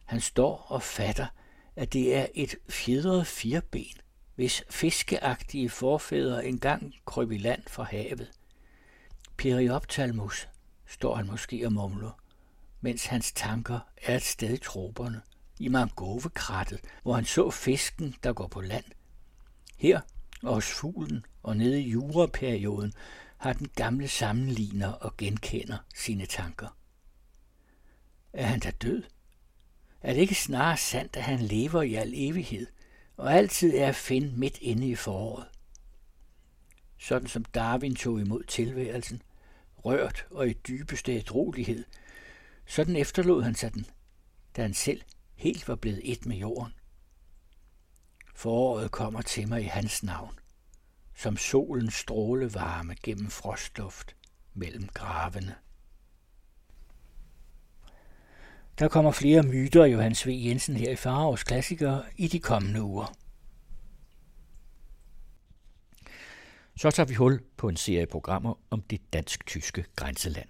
Han 0.06 0.22
står 0.22 0.66
og 0.70 0.84
fatter, 0.84 1.28
at 1.76 1.94
det 1.94 2.16
er 2.16 2.28
et 2.34 2.56
fjedret 2.70 3.28
firben, 3.28 3.86
hvis 4.36 4.64
fiskeagtige 4.70 5.70
forfædre 5.70 6.46
engang 6.46 6.96
kryb 7.06 7.32
i 7.32 7.38
land 7.38 7.64
fra 7.68 7.84
havet. 7.84 8.32
Perioptalmus, 9.38 10.48
står 10.88 11.16
han 11.16 11.28
måske 11.28 11.66
og 11.66 11.74
mumler, 11.74 12.12
mens 12.82 13.06
hans 13.06 13.32
tanker 13.32 13.80
er 14.02 14.16
et 14.16 14.24
sted 14.24 14.54
i 14.54 14.58
troberne, 14.58 15.22
i 15.60 15.68
mangovekrattet, 15.68 16.80
hvor 17.04 17.14
han 17.14 17.26
så 17.26 17.52
fisken, 17.52 18.16
der 18.24 18.34
går 18.34 18.48
på 18.48 18.62
land. 18.62 18.86
Her 19.78 20.02
og 20.44 20.54
hos 20.54 20.66
fuglen 20.66 21.26
og 21.44 21.58
nede 21.58 21.82
i 21.82 21.90
juraperioden 21.90 22.94
har 23.38 23.54
den 23.54 23.68
gamle 23.76 24.08
sammenligner 24.08 24.92
og 24.92 25.18
genkender 25.18 25.78
sine 25.96 26.26
tanker. 26.26 26.78
Er 28.34 28.46
han 28.46 28.60
da 28.60 28.72
død? 28.72 29.04
Er 30.02 30.14
det 30.14 30.22
ikke 30.22 30.36
snarere 30.36 30.78
sandt, 30.78 31.16
at 31.16 31.24
han 31.24 31.40
lever 31.40 31.82
i 31.82 31.94
al 31.96 32.14
evighed, 32.16 32.68
og 33.18 33.34
altid 33.34 33.76
er 33.76 33.88
at 33.88 33.96
finde 33.96 34.40
midt 34.40 34.58
inde 34.62 34.90
i 34.90 34.96
foråret? 34.96 35.48
Sådan 36.98 37.28
som 37.28 37.46
Darwin 37.46 37.96
tog 37.96 38.22
imod 38.22 38.44
tilværelsen, 38.44 39.22
rørt 39.78 40.26
og 40.32 40.50
i 40.50 40.54
dybeste 40.54 41.14
ædrolighed, 41.14 41.86
sådan 42.66 42.96
efterlod 42.96 43.44
han 43.44 43.56
sig 43.56 43.74
den, 43.74 43.86
da 44.56 44.62
han 44.62 44.74
selv 44.74 45.02
helt 45.36 45.68
var 45.68 45.76
blevet 45.76 46.12
et 46.12 46.26
med 46.26 46.38
jorden. 46.38 46.74
Foråret 48.38 48.92
kommer 48.92 49.22
til 49.22 49.48
mig 49.48 49.62
i 49.62 49.66
hans 49.66 50.04
navn, 50.04 50.40
som 51.16 51.38
solens 51.38 51.94
strålevarme 51.94 52.96
gennem 53.04 53.30
frostluft 53.30 54.16
mellem 54.54 54.88
gravene. 54.88 55.56
Der 58.80 58.88
kommer 58.88 59.12
flere 59.12 59.44
myter 59.44 59.84
af 59.84 59.88
Johannes 59.88 60.28
V. 60.28 60.30
Jensen 60.30 60.76
her 60.76 60.92
i 60.92 60.96
Farovs 60.96 61.44
Klassikere 61.44 62.04
i 62.16 62.28
de 62.28 62.40
kommende 62.40 62.82
uger. 62.82 63.16
Så 66.78 66.92
tager 66.92 67.08
vi 67.08 67.14
hul 67.14 67.42
på 67.58 67.70
en 67.70 67.78
serie 67.78 68.06
programmer 68.06 68.54
om 68.70 68.82
det 68.82 69.14
dansk-tyske 69.14 69.86
grænseland. 69.96 70.50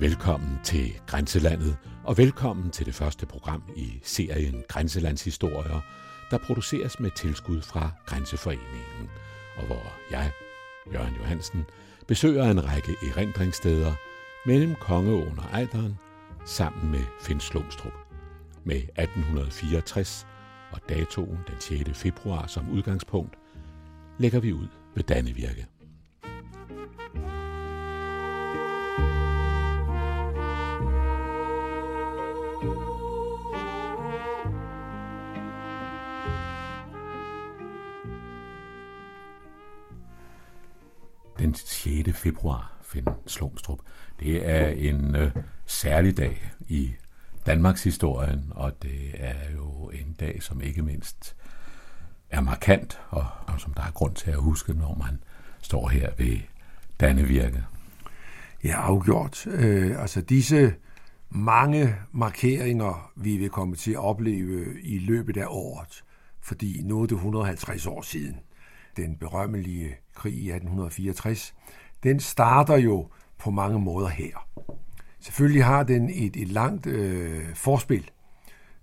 Velkommen 0.00 0.58
til 0.64 1.00
Grænselandet, 1.06 1.76
og 2.04 2.18
velkommen 2.18 2.70
til 2.70 2.86
det 2.86 2.94
første 2.94 3.26
program 3.26 3.62
i 3.76 4.00
serien 4.02 4.64
Grænselandshistorier, 4.68 5.80
der 6.30 6.38
produceres 6.38 7.00
med 7.00 7.10
tilskud 7.10 7.62
fra 7.62 7.90
Grænseforeningen, 8.06 9.10
og 9.56 9.66
hvor 9.66 9.92
jeg, 10.10 10.30
Jørgen 10.92 11.14
Johansen, 11.14 11.64
besøger 12.06 12.50
en 12.50 12.64
række 12.64 12.96
erindringssteder 13.02 13.92
mellem 14.46 14.74
Kongeåen 14.80 15.38
og 15.38 15.44
Ejderen 15.52 15.98
sammen 16.44 16.90
med 16.90 17.04
Finn 17.20 17.40
Slumstrup. 17.40 17.94
Med 18.64 18.76
1864 18.76 20.26
og 20.72 20.80
datoen 20.88 21.38
den 21.46 21.84
6. 21.84 21.98
februar 21.98 22.46
som 22.46 22.70
udgangspunkt, 22.70 23.34
lægger 24.18 24.40
vi 24.40 24.52
ud 24.52 24.68
ved 24.94 25.02
Dannevirke. 25.02 25.66
Den 41.46 41.54
6. 41.54 42.18
februar, 42.18 42.72
Finn 42.82 43.08
Slomstrup. 43.26 43.78
Det 44.20 44.48
er 44.50 44.68
en 44.68 45.14
øh, 45.16 45.30
særlig 45.66 46.16
dag 46.16 46.50
i 46.68 46.94
Danmarks 47.46 47.84
historien, 47.84 48.44
og 48.50 48.82
det 48.82 49.14
er 49.14 49.50
jo 49.54 49.90
en 49.94 50.16
dag, 50.20 50.42
som 50.42 50.60
ikke 50.60 50.82
mindst 50.82 51.36
er 52.30 52.40
markant, 52.40 53.00
og, 53.10 53.26
og 53.46 53.60
som 53.60 53.74
der 53.74 53.82
er 53.82 53.90
grund 53.90 54.14
til 54.14 54.30
at 54.30 54.36
huske, 54.36 54.72
når 54.72 54.94
man 54.94 55.18
står 55.62 55.88
her 55.88 56.10
ved 56.18 56.38
Dannevirke. 57.00 57.64
Ja, 58.64 58.80
afgjort. 58.80 59.46
Øh, 59.46 60.00
altså 60.00 60.20
disse 60.20 60.74
mange 61.30 61.94
markeringer, 62.12 63.10
vi 63.16 63.36
vil 63.36 63.50
komme 63.50 63.76
til 63.76 63.92
at 63.92 63.98
opleve 63.98 64.80
i 64.82 64.98
løbet 64.98 65.36
af 65.36 65.46
året, 65.48 66.04
fordi 66.40 66.82
nu 66.82 67.02
er 67.02 67.06
det 67.06 67.14
150 67.14 67.86
år 67.86 68.02
siden, 68.02 68.36
den 68.96 69.16
berømmelige 69.16 69.96
krig 70.14 70.34
i 70.34 70.50
1864, 70.50 71.54
den 72.02 72.20
starter 72.20 72.76
jo 72.76 73.08
på 73.38 73.50
mange 73.50 73.78
måder 73.78 74.08
her. 74.08 74.48
Selvfølgelig 75.20 75.64
har 75.64 75.82
den 75.82 76.10
et, 76.10 76.36
et 76.36 76.48
langt 76.48 76.86
øh, 76.86 77.54
forspil, 77.54 78.10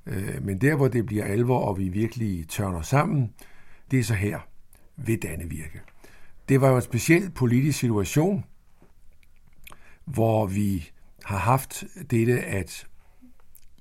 øh, 0.06 0.46
men 0.46 0.62
der, 0.62 0.76
hvor 0.76 0.88
det 0.88 1.06
bliver 1.06 1.26
alvor, 1.26 1.60
og 1.60 1.78
vi 1.78 1.90
virkelig 1.90 2.48
tørner 2.50 2.82
sammen, 2.82 3.34
det 3.92 4.00
er 4.00 4.04
så 4.04 4.14
her 4.14 4.40
ved 4.96 5.18
Dannevirke. 5.18 5.82
Det 6.50 6.62
var 6.62 6.70
jo 6.70 6.76
en 6.76 6.82
speciel 6.82 7.32
politisk 7.32 7.80
situation, 7.80 8.46
hvor 10.06 10.46
vi 10.46 10.92
har 11.26 11.38
haft 11.38 11.84
dette, 12.12 12.42
at 12.42 12.88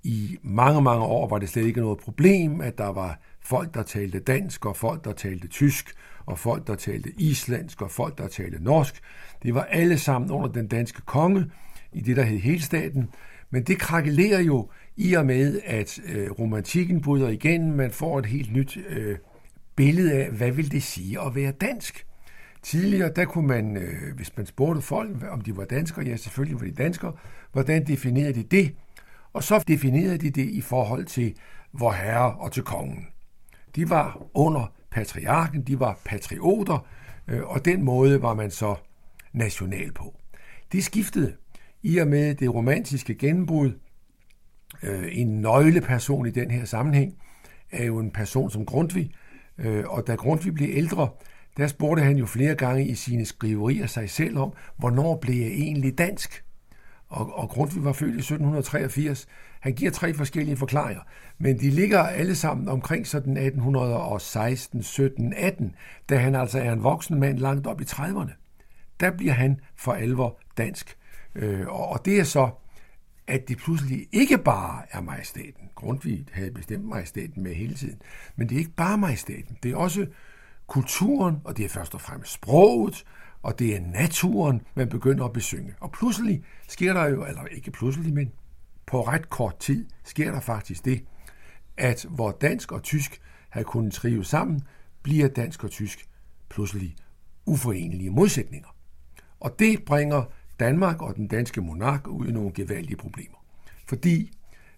i 0.02 0.38
mange, 0.42 0.82
mange 0.82 1.04
år 1.04 1.28
var 1.28 1.38
det 1.38 1.48
slet 1.48 1.66
ikke 1.66 1.80
noget 1.80 1.98
problem, 1.98 2.60
at 2.60 2.78
der 2.78 2.88
var 2.88 3.20
folk, 3.40 3.74
der 3.74 3.82
talte 3.82 4.18
dansk, 4.18 4.66
og 4.66 4.76
folk, 4.76 5.04
der 5.04 5.12
talte 5.12 5.48
tysk, 5.48 5.94
og 6.26 6.38
folk, 6.38 6.66
der 6.66 6.74
talte 6.74 7.12
islandsk, 7.18 7.82
og 7.82 7.90
folk, 7.90 8.18
der 8.18 8.28
talte 8.28 8.64
norsk. 8.64 9.00
Det 9.42 9.54
var 9.54 9.62
alle 9.62 9.98
sammen 9.98 10.30
under 10.30 10.48
den 10.48 10.66
danske 10.66 11.02
konge 11.02 11.44
i 11.92 12.00
det, 12.00 12.16
der 12.16 12.22
hed 12.22 12.38
helstaten. 12.38 13.10
Men 13.50 13.62
det 13.62 13.78
krakelerer 13.78 14.40
jo 14.40 14.70
i 14.96 15.14
og 15.14 15.26
med, 15.26 15.60
at 15.64 16.00
øh, 16.04 16.30
romantikken 16.30 17.00
bryder 17.00 17.28
igen. 17.28 17.72
Man 17.72 17.90
får 17.90 18.18
et 18.18 18.26
helt 18.26 18.52
nyt 18.52 18.78
øh, 18.88 19.16
billede 19.76 20.12
af, 20.12 20.30
hvad 20.30 20.50
vil 20.50 20.72
det 20.72 20.82
sige 20.82 21.20
at 21.20 21.34
være 21.34 21.52
dansk. 21.52 22.06
Tidligere, 22.62 23.12
der 23.16 23.24
kunne 23.24 23.46
man, 23.46 23.76
øh, 23.76 24.16
hvis 24.16 24.36
man 24.36 24.46
spurgte 24.46 24.82
folk, 24.82 25.10
om 25.30 25.40
de 25.40 25.56
var 25.56 25.64
danskere, 25.64 26.04
ja 26.04 26.16
selvfølgelig 26.16 26.60
var 26.60 26.66
de 26.66 26.74
danskere, 26.74 27.12
hvordan 27.52 27.86
definerede 27.86 28.32
de 28.32 28.42
det? 28.42 28.74
Og 29.32 29.42
så 29.42 29.64
definerede 29.68 30.18
de 30.18 30.30
det 30.30 30.48
i 30.48 30.60
forhold 30.60 31.04
til 31.04 31.34
vor 31.72 31.92
herre 31.92 32.34
og 32.34 32.52
til 32.52 32.62
kongen. 32.62 33.06
De 33.76 33.90
var 33.90 34.26
under 34.34 34.72
patriarken, 34.92 35.62
de 35.62 35.80
var 35.80 35.98
patrioter, 36.04 36.86
øh, 37.28 37.42
og 37.42 37.64
den 37.64 37.82
måde 37.82 38.22
var 38.22 38.34
man 38.34 38.50
så 38.50 38.74
national 39.32 39.92
på. 39.92 40.16
Det 40.72 40.84
skiftede 40.84 41.32
i 41.82 41.98
og 41.98 42.08
med 42.08 42.34
det 42.34 42.54
romantiske 42.54 43.14
gennembrud. 43.14 43.72
Øh, 44.82 45.08
en 45.12 45.40
nøgleperson 45.40 46.26
i 46.26 46.30
den 46.30 46.50
her 46.50 46.64
sammenhæng 46.64 47.14
er 47.70 47.84
jo 47.84 47.98
en 47.98 48.10
person 48.10 48.50
som 48.50 48.66
Grundtvig, 48.66 49.10
øh, 49.58 49.84
og 49.86 50.06
da 50.06 50.14
Grundtvig 50.14 50.54
blev 50.54 50.68
ældre, 50.72 51.08
der 51.56 51.66
spurgte 51.66 52.02
han 52.02 52.16
jo 52.16 52.26
flere 52.26 52.54
gange 52.54 52.86
i 52.86 52.94
sine 52.94 53.24
skriverier 53.24 53.86
sig 53.86 54.10
selv 54.10 54.38
om, 54.38 54.52
hvornår 54.76 55.16
blev 55.16 55.36
jeg 55.36 55.50
egentlig 55.50 55.98
dansk? 55.98 56.44
Og, 57.08 57.38
og 57.38 57.48
Grundtvig 57.48 57.84
var 57.84 57.92
født 57.92 58.14
i 58.14 58.18
1783. 58.18 59.26
Han 59.62 59.72
giver 59.72 59.90
tre 59.90 60.14
forskellige 60.14 60.56
forklaringer, 60.56 61.02
men 61.38 61.60
de 61.60 61.70
ligger 61.70 62.00
alle 62.02 62.34
sammen 62.34 62.68
omkring 62.68 63.06
sådan 63.06 63.36
1816, 63.36 64.82
17, 64.82 65.34
18, 65.36 65.74
da 66.08 66.16
han 66.16 66.34
altså 66.34 66.58
er 66.58 66.72
en 66.72 66.82
voksen 66.82 67.20
mand 67.20 67.38
langt 67.38 67.66
op 67.66 67.80
i 67.80 67.84
30'erne. 67.84 68.32
Der 69.00 69.10
bliver 69.10 69.32
han 69.32 69.60
for 69.76 69.92
alvor 69.92 70.40
dansk. 70.56 70.96
Øh, 71.34 71.66
og 71.68 72.04
det 72.04 72.20
er 72.20 72.24
så, 72.24 72.50
at 73.26 73.48
det 73.48 73.58
pludselig 73.58 74.06
ikke 74.12 74.38
bare 74.38 74.82
er 74.90 75.00
majestaten. 75.00 75.70
Grundtvig 75.74 76.26
havde 76.32 76.50
bestemt 76.50 76.84
majestaten 76.84 77.42
med 77.42 77.54
hele 77.54 77.74
tiden. 77.74 78.02
Men 78.36 78.48
det 78.48 78.54
er 78.54 78.58
ikke 78.58 78.76
bare 78.76 78.98
majestaten. 78.98 79.58
Det 79.62 79.72
er 79.72 79.76
også 79.76 80.06
kulturen, 80.66 81.36
og 81.44 81.56
det 81.56 81.64
er 81.64 81.68
først 81.68 81.94
og 81.94 82.00
fremmest 82.00 82.32
sproget, 82.32 83.04
og 83.42 83.58
det 83.58 83.76
er 83.76 83.80
naturen, 83.80 84.62
man 84.74 84.88
begynder 84.88 85.24
at 85.24 85.32
besynge. 85.32 85.74
Og 85.80 85.92
pludselig 85.92 86.44
sker 86.68 86.92
der 86.92 87.08
jo, 87.08 87.26
eller 87.26 87.44
ikke 87.44 87.70
pludselig, 87.70 88.14
men 88.14 88.32
på 88.86 89.02
ret 89.02 89.30
kort 89.30 89.58
tid 89.58 89.86
sker 90.04 90.32
der 90.32 90.40
faktisk 90.40 90.84
det, 90.84 91.04
at 91.76 92.06
hvor 92.10 92.30
dansk 92.30 92.72
og 92.72 92.82
tysk 92.82 93.20
havde 93.48 93.64
kunnet 93.64 93.92
trives 93.92 94.26
sammen, 94.26 94.62
bliver 95.02 95.28
dansk 95.28 95.64
og 95.64 95.70
tysk 95.70 96.08
pludselig 96.48 96.96
uforenelige 97.46 98.10
modsætninger. 98.10 98.68
Og 99.40 99.58
det 99.58 99.84
bringer 99.84 100.24
Danmark 100.60 101.02
og 101.02 101.16
den 101.16 101.28
danske 101.28 101.60
monark 101.60 102.08
ud 102.08 102.28
i 102.28 102.32
nogle 102.32 102.52
gevaldige 102.52 102.96
problemer. 102.96 103.44
Fordi 103.86 104.32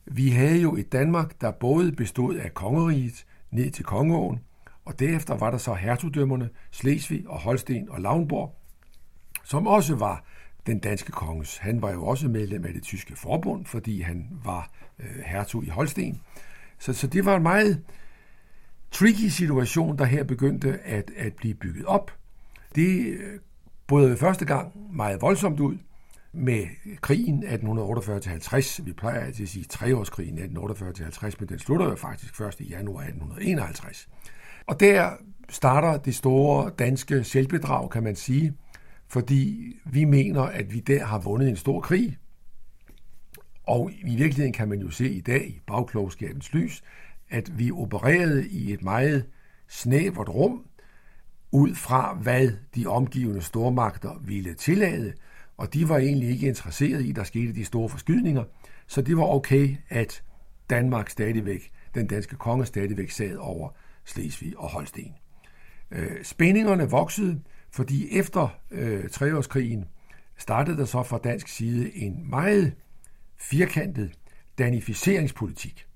vi 0.05 0.31
havde 0.31 0.61
jo 0.61 0.77
et 0.77 0.93
Danmark, 0.93 1.41
der 1.41 1.51
både 1.51 1.93
bestod 1.93 2.37
af 2.37 2.55
kongeriget 2.55 3.27
ned 3.51 3.71
til 3.71 3.85
kongeåen, 3.85 4.41
og 4.85 4.99
derefter 4.99 5.37
var 5.37 5.51
der 5.51 5.59
så 5.59 5.75
hertugdømmerne 5.75 6.51
Slesvig 6.71 7.29
og 7.29 7.41
Holsten 7.41 7.89
og 7.91 8.01
Lauenborg, 8.01 8.55
som 9.45 9.67
også 9.67 9.95
var 9.97 10.25
den 10.67 10.79
danske 10.79 11.13
konges. 11.13 11.57
Han 11.57 11.83
var 11.83 11.93
jo 11.93 12.07
også 12.07 12.29
medlem 12.29 12.65
af 12.65 12.73
det 12.73 12.83
tyske 12.83 13.17
forbund, 13.17 13.67
fordi 13.67 14.01
han 14.01 14.29
var 14.45 14.71
øh, 14.99 15.23
hertug 15.27 15.65
i 15.65 15.69
Holsten. 15.69 16.21
Så, 16.79 16.93
så 16.93 17.07
det 17.07 17.25
var 17.25 17.37
en 17.37 17.43
meget 17.43 17.83
tricky 18.91 19.29
situation, 19.29 19.99
der 19.99 20.05
her 20.05 20.25
begyndte 20.25 20.79
at, 20.79 21.11
at 21.17 21.35
blive 21.35 21.55
bygget 21.55 21.85
op. 21.87 22.11
Det 22.75 23.07
øh, 23.07 23.41
brød 23.87 24.17
første 24.17 24.45
gang 24.45 24.73
meget 24.97 25.23
voldsomt 25.23 25.61
ud 25.61 25.79
med 26.33 26.67
krigen 27.01 27.45
1848-50. 27.45 28.83
Vi 28.83 28.93
plejer 28.93 29.21
altid 29.21 29.43
at 29.43 29.49
sige 29.49 29.65
treårskrigen 29.65 30.39
1848-50, 30.39 31.35
men 31.41 31.49
den 31.49 31.59
slutter 31.59 31.87
jo 31.89 31.95
faktisk 31.97 32.37
først 32.37 32.61
i 32.61 32.65
januar 32.65 33.03
1851. 33.03 34.09
Og 34.67 34.81
der 34.81 35.11
starter 35.49 35.97
det 35.97 36.15
store 36.15 36.71
danske 36.79 37.25
selvbedrag, 37.25 37.91
kan 37.91 38.03
man 38.03 38.17
sige, 38.17 38.55
fordi 39.15 39.77
vi 39.85 40.05
mener, 40.05 40.43
at 40.43 40.73
vi 40.73 40.81
der 40.81 41.05
har 41.05 41.19
vundet 41.19 41.49
en 41.49 41.57
stor 41.57 41.81
krig. 41.81 42.17
Og 43.65 43.91
i 43.93 44.15
virkeligheden 44.17 44.53
kan 44.53 44.69
man 44.69 44.81
jo 44.81 44.91
se 44.91 45.09
i 45.09 45.21
dag 45.21 45.49
i 45.49 45.61
bagklogskabens 45.67 46.53
lys, 46.53 46.83
at 47.31 47.59
vi 47.59 47.71
opererede 47.71 48.49
i 48.49 48.73
et 48.73 48.83
meget 48.83 49.27
snævert 49.69 50.29
rum, 50.29 50.67
ud 51.51 51.75
fra 51.75 52.15
hvad 52.15 52.51
de 52.75 52.87
omgivende 52.87 53.43
stormagter 53.43 54.21
ville 54.25 54.55
tillade, 54.55 55.13
og 55.57 55.75
de 55.75 55.89
var 55.89 55.99
egentlig 55.99 56.29
ikke 56.29 56.47
interesseret 56.47 57.01
i, 57.05 57.11
at 57.11 57.17
der 57.17 57.25
skete 57.25 57.55
de 57.55 57.65
store 57.65 57.89
forskydninger, 57.89 58.45
så 58.87 59.03
det 59.03 59.17
var 59.17 59.25
okay, 59.25 59.77
at 59.89 60.23
Danmark 60.71 61.11
stadigvæk, 61.11 61.73
den 61.95 62.07
danske 62.07 62.37
konge 62.37 62.67
stadigvæk 62.67 63.11
sad 63.11 63.37
over 63.37 63.69
Slesvig 64.05 64.59
og 64.59 64.69
Holsten. 64.69 65.15
Øh, 65.91 66.25
spændingerne 66.25 66.91
voksede, 66.91 67.41
fordi 67.75 68.19
efter 68.19 68.49
øh, 68.71 69.09
treårskrigen 69.09 69.85
startede 70.39 70.77
der 70.77 70.85
så 70.85 71.03
fra 71.03 71.19
dansk 71.19 71.49
side 71.49 71.97
en 71.97 72.31
meget 72.31 72.75
firkantet 73.37 74.13
danificeringspolitik 74.59 75.87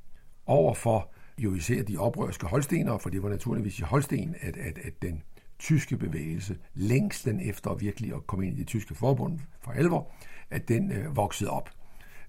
over 0.46 0.74
for 0.74 1.12
jo 1.38 1.54
især 1.54 1.82
de 1.82 1.98
oprørske 1.98 2.46
holstenere, 2.46 2.98
for 2.98 3.10
det 3.10 3.22
var 3.22 3.28
naturligvis 3.28 3.78
i 3.78 3.82
Holsten, 3.82 4.34
at, 4.40 4.56
at, 4.56 4.78
at 4.78 5.02
den 5.02 5.22
tyske 5.58 5.96
bevægelse, 5.96 6.58
længst 6.74 7.24
den 7.24 7.40
efter 7.40 7.74
virkelig 7.74 8.14
at 8.14 8.26
komme 8.26 8.46
ind 8.46 8.56
i 8.56 8.58
det 8.58 8.66
tyske 8.66 8.94
forbund 8.94 9.38
for 9.60 9.70
alvor, 9.70 10.12
at 10.50 10.68
den 10.68 10.92
øh, 10.92 11.16
voksede 11.16 11.50
op. 11.50 11.70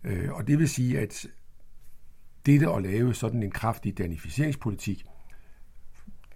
Øh, 0.04 0.34
og 0.34 0.48
det 0.48 0.60
vil 0.60 0.70
sige, 0.70 1.00
at 1.00 1.28
dette 2.46 2.70
at 2.70 2.84
lave 2.84 3.14
sådan 3.14 3.44
en 3.44 3.52
kraftig 3.52 3.98
danificeringspolitik, 3.98 5.06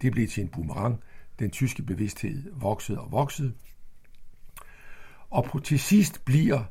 det 0.02 0.12
blev 0.12 0.28
til 0.28 0.44
en 0.44 0.50
boomerang. 0.50 1.00
Den 1.44 1.52
tyske 1.52 1.84
bevidsthed 1.84 2.52
voksede 2.54 3.00
og 3.00 3.12
voksede. 3.12 3.54
Og 5.30 5.44
på, 5.44 5.60
til 5.60 5.80
sidst 5.80 6.26
bliver 6.26 6.64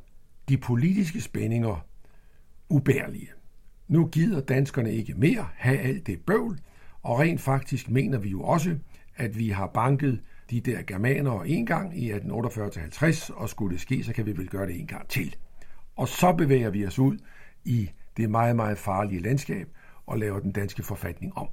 de 0.49 0.57
politiske 0.57 1.21
spændinger 1.21 1.85
ubærlige. 2.69 3.29
Nu 3.87 4.07
gider 4.07 4.41
danskerne 4.41 4.93
ikke 4.93 5.13
mere 5.13 5.47
have 5.55 5.79
alt 5.79 6.07
det 6.07 6.21
bøvl, 6.21 6.59
og 7.01 7.19
rent 7.19 7.41
faktisk 7.41 7.89
mener 7.89 8.17
vi 8.17 8.29
jo 8.29 8.43
også, 8.43 8.77
at 9.15 9.37
vi 9.37 9.49
har 9.49 9.67
banket 9.67 10.21
de 10.49 10.61
der 10.61 10.81
germanere 10.81 11.47
en 11.47 11.65
gang 11.65 11.99
i 11.99 12.11
1848-50, 12.11 13.33
og 13.33 13.49
skulle 13.49 13.73
det 13.73 13.81
ske, 13.81 14.03
så 14.03 14.13
kan 14.13 14.25
vi 14.25 14.37
vel 14.37 14.49
gøre 14.49 14.67
det 14.67 14.79
en 14.79 14.87
gang 14.87 15.07
til. 15.07 15.35
Og 15.95 16.07
så 16.07 16.33
bevæger 16.33 16.69
vi 16.69 16.85
os 16.85 16.99
ud 16.99 17.17
i 17.65 17.89
det 18.17 18.29
meget, 18.29 18.55
meget 18.55 18.77
farlige 18.77 19.21
landskab 19.21 19.67
og 20.05 20.19
laver 20.19 20.39
den 20.39 20.51
danske 20.51 20.83
forfatning 20.83 21.37
om. 21.37 21.47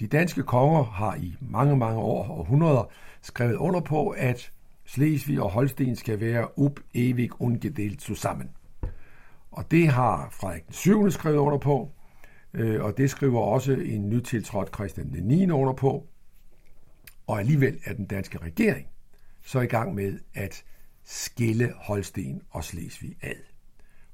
De 0.00 0.06
danske 0.06 0.42
konger 0.42 0.82
har 0.82 1.14
i 1.14 1.36
mange, 1.40 1.76
mange 1.76 2.00
år 2.00 2.24
og 2.24 2.38
århundreder 2.38 2.84
skrevet 3.22 3.54
under 3.54 3.80
på, 3.80 4.08
at 4.08 4.52
Slesvig 4.84 5.40
og 5.40 5.50
Holsten 5.50 5.96
skal 5.96 6.20
være 6.20 6.58
up 6.58 6.80
evig 6.94 7.30
ungedelt 7.38 8.02
sammen. 8.02 8.50
Og 9.50 9.70
det 9.70 9.88
har 9.88 10.28
Frederik 10.32 10.66
den 10.66 10.72
7. 10.72 11.10
skrevet 11.10 11.36
under 11.36 11.58
på, 11.58 11.92
øh, 12.54 12.84
og 12.84 12.96
det 12.96 13.10
skriver 13.10 13.40
også 13.40 13.72
en 13.72 14.08
nytiltrådt 14.08 14.74
Christian 14.74 15.12
den 15.12 15.24
9. 15.24 15.50
under 15.50 15.72
på. 15.72 16.06
Og 17.26 17.38
alligevel 17.38 17.78
er 17.84 17.94
den 17.94 18.06
danske 18.06 18.38
regering 18.38 18.86
så 19.42 19.60
i 19.60 19.66
gang 19.66 19.94
med 19.94 20.18
at 20.34 20.64
skille 21.04 21.72
Holsten 21.76 22.42
og 22.50 22.64
Slesvig 22.64 23.16
ad. 23.22 23.42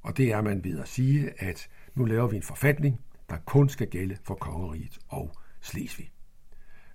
Og 0.03 0.17
det 0.17 0.33
er 0.33 0.41
man 0.41 0.65
ved 0.65 0.81
at 0.81 0.89
sige, 0.89 1.31
at 1.39 1.69
nu 1.95 2.05
laver 2.05 2.27
vi 2.27 2.37
en 2.37 2.43
forfatning, 2.43 3.01
der 3.31 3.37
kun 3.37 3.69
skal 3.69 3.89
gælde 3.89 4.17
for 4.23 4.35
kongeriget 4.35 4.99
og 5.09 5.31
Slesvig. 5.67 6.11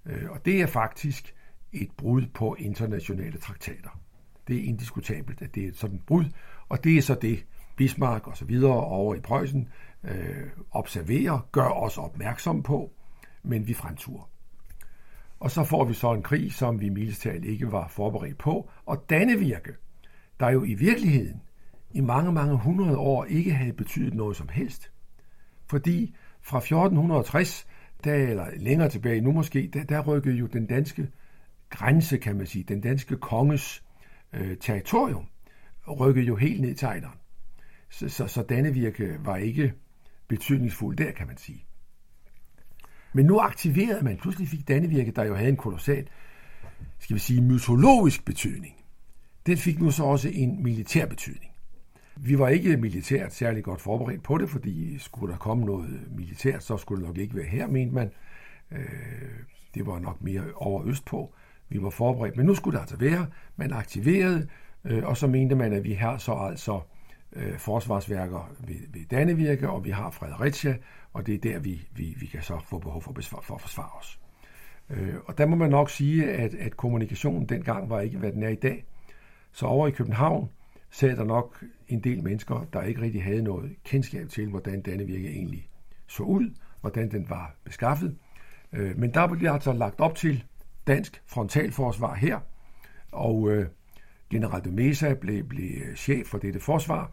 Øh, 0.06 0.30
og 0.30 0.46
det 0.46 0.62
er 0.62 0.68
faktisk 0.68 1.36
et 1.72 1.92
brud 1.98 2.26
på 2.34 2.56
internationale 2.60 3.38
traktater. 3.38 4.00
Det 4.48 4.58
er 4.58 4.64
indiskutabelt, 4.64 5.42
at 5.42 5.56
det 5.56 5.64
er 5.64 5.68
et 5.68 5.78
sådan 5.78 6.00
brud, 6.08 6.26
og 6.70 6.84
det 6.84 6.98
er 6.98 7.02
så 7.02 7.16
det, 7.16 7.46
Bismarck 7.78 8.28
og 8.28 8.38
så 8.38 8.46
videre 8.46 8.84
over 8.84 9.16
i 9.16 9.20
Preussen 9.20 9.70
øh, 10.04 10.48
observerer, 10.72 11.48
gør 11.52 11.70
os 11.70 11.98
opmærksom 11.98 12.64
på, 12.64 12.92
men 13.44 13.68
vi 13.68 13.74
fremturer. 13.74 14.30
Og 15.40 15.52
så 15.52 15.64
får 15.64 15.86
vi 15.86 15.94
så 15.94 16.14
en 16.14 16.24
krig, 16.24 16.54
som 16.54 16.82
vi 16.82 16.90
militært 16.90 17.44
ikke 17.44 17.72
var 17.72 17.88
forberedt 17.88 18.38
på, 18.38 18.70
og 18.86 19.10
Dannevirke, 19.10 19.72
der 20.40 20.50
jo 20.50 20.64
i 20.64 20.74
virkeligheden 20.74 21.42
i 21.92 22.02
mange, 22.02 22.32
mange 22.32 22.58
hundrede 22.58 22.98
år 22.98 23.26
ikke 23.26 23.54
havde 23.54 23.74
betydet 23.74 24.14
noget 24.14 24.38
som 24.38 24.50
helst. 24.50 24.92
Fordi 25.70 26.16
fra 26.42 26.58
1460, 26.58 27.68
der, 28.04 28.14
eller 28.14 28.48
længere 28.58 28.90
tilbage 28.90 29.22
nu 29.22 29.32
måske, 29.32 29.70
der, 29.74 29.84
der 29.84 30.02
rykkede 30.02 30.36
jo 30.36 30.46
den 30.46 30.66
danske 30.66 31.08
grænse, 31.70 32.18
kan 32.18 32.36
man 32.36 32.46
sige, 32.46 32.64
den 32.64 32.82
danske 32.82 33.18
konges 33.18 33.84
øh, 34.34 34.58
territorium, 34.58 35.26
rykkede 36.00 36.26
jo 36.26 36.36
helt 36.36 36.62
ned 36.62 36.76
til 36.76 36.86
Ejderen. 36.86 37.18
Så, 37.90 38.10
så, 38.10 38.28
så 38.28 38.42
Dannevirke 38.42 39.18
var 39.26 39.38
ikke 39.38 39.74
betydningsfuld 40.28 40.98
der, 40.98 41.12
kan 41.12 41.28
man 41.28 41.38
sige. 41.38 41.66
Men 43.14 43.26
nu 43.26 43.40
aktiverede 43.40 44.04
man, 44.04 44.18
pludselig 44.18 44.48
fik 44.48 44.68
Dannevirke, 44.68 45.12
der 45.12 45.24
jo 45.24 45.36
havde 45.36 45.50
en 45.50 45.58
kolossal, 45.58 46.08
skal 47.00 47.14
vi 47.14 47.20
sige, 47.20 47.42
mytologisk 47.42 48.26
betydning. 48.26 48.76
Den 49.46 49.58
fik 49.58 49.80
nu 49.80 49.92
så 49.92 50.04
også 50.04 50.30
en 50.34 50.64
militær 50.64 51.06
betydning. 51.06 51.51
Vi 52.24 52.40
var 52.40 52.48
ikke 52.48 52.78
militært 52.78 53.34
særlig 53.34 53.64
godt 53.64 53.82
forberedt 53.82 54.24
på 54.24 54.38
det, 54.38 54.50
fordi 54.50 55.00
skulle 55.00 55.32
der 55.32 55.40
komme 55.40 55.66
noget 55.66 56.00
militært, 56.18 56.64
så 56.64 56.78
skulle 56.78 57.02
det 57.02 57.08
nok 57.08 57.18
ikke 57.18 57.36
være 57.36 57.46
her, 57.46 57.68
mente 57.68 57.96
man. 57.96 58.12
Øh, 58.72 58.80
det 59.76 59.86
var 59.86 60.00
nok 60.00 60.22
mere 60.22 60.44
over 60.56 60.86
øst 60.86 61.06
på. 61.06 61.34
Vi 61.70 61.84
var 61.84 61.90
forberedt, 61.90 62.38
men 62.38 62.46
nu 62.46 62.56
skulle 62.56 62.76
det 62.76 62.82
altså 62.82 62.98
være. 62.98 63.28
Man 63.56 63.74
aktiverede, 63.74 64.48
øh, 64.86 65.04
og 65.04 65.18
så 65.18 65.28
mente 65.28 65.56
man, 65.56 65.74
at 65.74 65.84
vi 65.84 65.94
har 65.94 66.18
så 66.18 66.34
altså 66.34 66.80
øh, 67.34 67.58
forsvarsværker 67.58 68.52
ved, 68.60 68.76
ved 68.94 69.06
Dannevirke, 69.12 69.70
og 69.70 69.86
vi 69.86 69.90
har 69.90 70.12
Fredericia, 70.12 70.76
og 71.14 71.28
det 71.28 71.36
er 71.36 71.40
der, 71.40 71.60
vi, 71.60 71.88
vi, 71.96 72.16
vi 72.20 72.26
kan 72.26 72.42
så 72.42 72.60
få 72.70 72.80
behov 72.80 73.02
for, 73.02 73.12
besvar, 73.12 73.42
for 73.42 73.56
at 73.56 73.62
forsvare 73.62 74.00
os. 74.00 74.20
Øh, 74.90 75.16
og 75.26 75.38
der 75.38 75.46
må 75.46 75.56
man 75.56 75.70
nok 75.70 75.90
sige, 75.90 76.32
at, 76.32 76.54
at 76.54 76.78
kommunikationen 76.78 77.50
dengang 77.50 77.90
var 77.90 78.02
ikke, 78.02 78.18
hvad 78.18 78.32
den 78.32 78.44
er 78.44 78.50
i 78.50 78.56
dag. 78.56 78.86
Så 79.52 79.66
over 79.66 79.88
i 79.88 79.92
København 79.92 80.50
sad 80.92 81.16
der 81.16 81.24
nok 81.24 81.64
en 81.88 82.00
del 82.00 82.24
mennesker, 82.24 82.68
der 82.74 82.82
ikke 82.82 83.02
rigtig 83.02 83.24
havde 83.24 83.42
noget 83.42 83.76
kendskab 83.84 84.30
til, 84.30 84.50
hvordan 84.50 84.82
Dannevirke 84.82 85.30
egentlig 85.30 85.70
så 86.08 86.24
ud, 86.24 86.56
hvordan 86.82 87.12
den 87.12 87.30
var 87.30 87.56
beskaffet. 87.64 88.18
Øh, 88.74 88.98
men 88.98 89.14
der 89.14 89.28
blev 89.28 89.52
altså 89.52 89.74
lagt 89.74 90.00
op 90.00 90.16
til 90.16 90.44
dansk 90.88 91.24
frontalforsvar 91.26 92.16
her, 92.16 92.40
og 93.12 93.52
øh, 93.52 93.68
general 94.30 94.64
de 94.64 94.72
Mesa 94.72 95.14
blev, 95.14 95.44
blev 95.44 95.82
øh, 95.82 95.96
chef 95.96 96.28
for 96.28 96.38
dette 96.38 96.60
forsvar, 96.60 97.12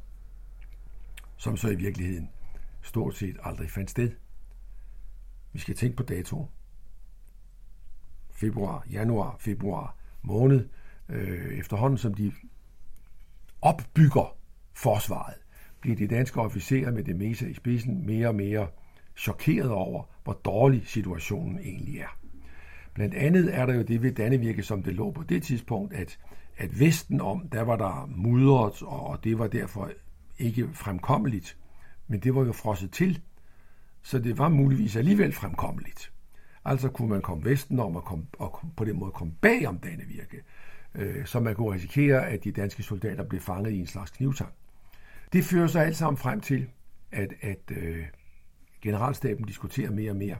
som 1.36 1.56
så 1.56 1.68
i 1.68 1.74
virkeligheden 1.74 2.30
stort 2.82 3.14
set 3.14 3.36
aldrig 3.42 3.70
fandt 3.70 3.90
sted. 3.90 4.10
Vi 5.52 5.58
skal 5.58 5.74
tænke 5.76 5.96
på 5.96 6.02
dato. 6.02 6.46
Februar, 8.30 8.86
januar, 8.90 9.36
februar 9.38 9.96
måned, 10.22 10.68
øh, 11.08 11.58
efterhånden 11.58 11.98
som 11.98 12.14
de 12.14 12.32
opbygger 13.62 14.36
forsvaret, 14.74 15.34
bliver 15.80 15.96
de 15.96 16.06
danske 16.06 16.40
officerer 16.40 16.90
med 16.90 17.04
det 17.04 17.16
meste 17.16 17.50
i 17.50 17.54
spidsen 17.54 18.06
mere 18.06 18.28
og 18.28 18.34
mere 18.34 18.68
chokeret 19.16 19.70
over, 19.70 20.02
hvor 20.24 20.32
dårlig 20.32 20.86
situationen 20.86 21.58
egentlig 21.58 21.98
er. 21.98 22.18
Blandt 22.94 23.14
andet 23.14 23.54
er 23.54 23.66
der 23.66 23.74
jo 23.74 23.82
det 23.82 24.02
ved 24.02 24.12
Dannevirke, 24.12 24.62
som 24.62 24.82
det 24.82 24.94
lå 24.94 25.10
på 25.10 25.22
det 25.22 25.42
tidspunkt, 25.42 25.94
at, 25.94 26.18
at 26.56 26.80
Vesten 26.80 27.20
om, 27.20 27.48
der 27.48 27.62
var 27.62 27.76
der 27.76 28.10
mudret, 28.16 28.82
og 28.82 29.24
det 29.24 29.38
var 29.38 29.46
derfor 29.46 29.90
ikke 30.38 30.68
fremkommeligt. 30.72 31.56
Men 32.08 32.20
det 32.20 32.34
var 32.34 32.44
jo 32.44 32.52
frosset 32.52 32.90
til, 32.90 33.20
så 34.02 34.18
det 34.18 34.38
var 34.38 34.48
muligvis 34.48 34.96
alligevel 34.96 35.32
fremkommeligt. 35.32 36.12
Altså 36.64 36.88
kunne 36.88 37.08
man 37.08 37.22
komme 37.22 37.44
Vesten 37.44 37.80
om 37.80 37.96
og, 37.96 38.04
kom, 38.04 38.26
og 38.38 38.60
på 38.76 38.84
den 38.84 38.98
måde 38.98 39.10
komme 39.10 39.32
bag 39.40 39.66
om 39.66 39.78
Dannevirke, 39.78 40.42
øh, 40.98 41.26
så 41.26 41.40
man 41.40 41.54
kunne 41.54 41.74
risikere, 41.74 42.28
at 42.28 42.44
de 42.44 42.52
danske 42.52 42.82
soldater 42.82 43.24
blev 43.24 43.40
fanget 43.40 43.72
i 43.72 43.78
en 43.78 43.86
slags 43.86 44.10
knivtang. 44.10 44.52
Det 45.32 45.44
fører 45.44 45.66
sig 45.66 45.84
alt 45.84 45.96
sammen 45.96 46.16
frem 46.16 46.40
til, 46.40 46.70
at, 47.12 47.32
at 47.40 47.70
øh, 47.70 48.06
generalstaben 48.80 49.44
diskuterer 49.44 49.90
mere 49.90 50.10
og 50.10 50.16
mere, 50.16 50.36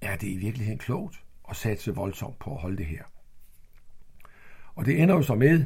er 0.00 0.16
det 0.16 0.28
i 0.28 0.36
virkeligheden 0.36 0.78
klogt 0.78 1.24
at 1.50 1.56
satse 1.56 1.94
voldsomt 1.94 2.38
på 2.38 2.54
at 2.54 2.60
holde 2.60 2.76
det 2.76 2.86
her? 2.86 3.04
Og 4.74 4.86
det 4.86 5.02
ender 5.02 5.14
jo 5.14 5.22
så 5.22 5.34
med, 5.34 5.64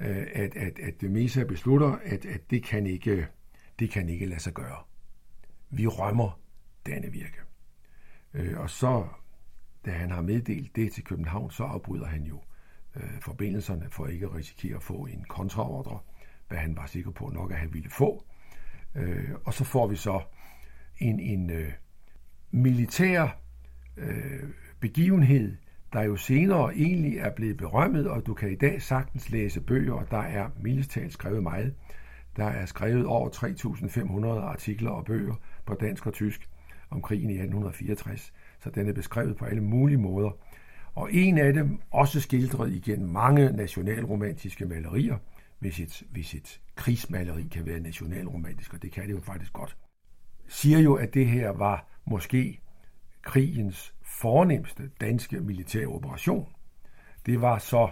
øh, 0.00 0.26
at, 0.32 0.56
at, 0.56 0.78
at 0.78 1.02
Mesa 1.02 1.44
beslutter, 1.44 1.98
at, 2.04 2.24
at 2.26 2.50
det, 2.50 2.64
kan 2.64 2.86
ikke, 2.86 3.26
det 3.78 3.90
kan 3.90 4.08
ikke 4.08 4.26
lade 4.26 4.40
sig 4.40 4.52
gøre. 4.52 4.78
Vi 5.70 5.86
rømmer 5.86 6.40
Dannevirke. 6.86 7.38
Øh, 8.34 8.60
og 8.60 8.70
så, 8.70 9.06
da 9.84 9.90
han 9.90 10.10
har 10.10 10.20
meddelt 10.22 10.76
det 10.76 10.92
til 10.92 11.04
København, 11.04 11.50
så 11.50 11.64
afbryder 11.64 12.06
han 12.06 12.22
jo 12.22 12.40
øh, 12.96 13.20
forbindelserne 13.20 13.86
for 13.90 14.06
ikke 14.06 14.26
at 14.26 14.34
risikere 14.34 14.76
at 14.76 14.82
få 14.82 14.94
en 14.94 15.24
kontraordre, 15.28 15.98
hvad 16.48 16.58
han 16.58 16.76
var 16.76 16.86
sikker 16.86 17.10
på 17.10 17.30
nok, 17.34 17.50
at 17.52 17.58
han 17.58 17.74
ville 17.74 17.90
få. 17.90 18.24
Øh, 18.94 19.30
og 19.44 19.54
så 19.54 19.64
får 19.64 19.86
vi 19.86 19.96
så 19.96 20.20
en, 20.98 21.20
en 21.20 21.50
øh, 21.50 21.72
militær 22.50 23.38
øh, 23.96 24.42
begivenhed, 24.80 25.56
der 25.92 26.02
jo 26.02 26.16
senere 26.16 26.74
egentlig 26.74 27.18
er 27.18 27.30
blevet 27.30 27.56
berømmet, 27.56 28.08
og 28.10 28.26
du 28.26 28.34
kan 28.34 28.52
i 28.52 28.54
dag 28.54 28.82
sagtens 28.82 29.30
læse 29.30 29.60
bøger, 29.60 29.94
og 29.94 30.10
der 30.10 30.22
er 30.22 30.50
mildestalt 30.60 31.12
skrevet 31.12 31.42
meget. 31.42 31.74
Der 32.36 32.44
er 32.44 32.66
skrevet 32.66 33.06
over 33.06 33.28
3.500 33.30 34.26
artikler 34.26 34.90
og 34.90 35.04
bøger 35.04 35.34
på 35.66 35.74
dansk 35.74 36.06
og 36.06 36.12
tysk 36.12 36.48
om 36.90 37.02
krigen 37.02 37.30
i 37.30 37.34
1864, 37.34 38.32
så 38.58 38.70
den 38.70 38.88
er 38.88 38.92
beskrevet 38.92 39.36
på 39.36 39.44
alle 39.44 39.62
mulige 39.62 39.98
måder. 39.98 40.30
Og 40.96 41.12
en 41.12 41.38
af 41.38 41.52
dem, 41.52 41.80
også 41.90 42.20
skildret 42.20 42.72
igen 42.72 43.12
mange 43.12 43.52
nationalromantiske 43.52 44.66
malerier, 44.66 45.18
hvis 45.58 45.80
et, 45.80 46.02
hvis 46.10 46.34
et 46.34 46.60
krigsmaleri 46.74 47.42
kan 47.42 47.66
være 47.66 47.80
nationalromantisk, 47.80 48.74
og 48.74 48.82
det 48.82 48.92
kan 48.92 49.06
det 49.06 49.12
jo 49.12 49.20
faktisk 49.20 49.52
godt, 49.52 49.76
siger 50.48 50.78
jo, 50.78 50.94
at 50.94 51.14
det 51.14 51.26
her 51.26 51.50
var 51.50 51.88
måske 52.06 52.60
krigens 53.22 53.94
fornemmeste 54.02 54.90
danske 55.00 55.40
militære 55.40 55.86
operation. 55.86 56.52
Det 57.26 57.40
var 57.40 57.58
så 57.58 57.90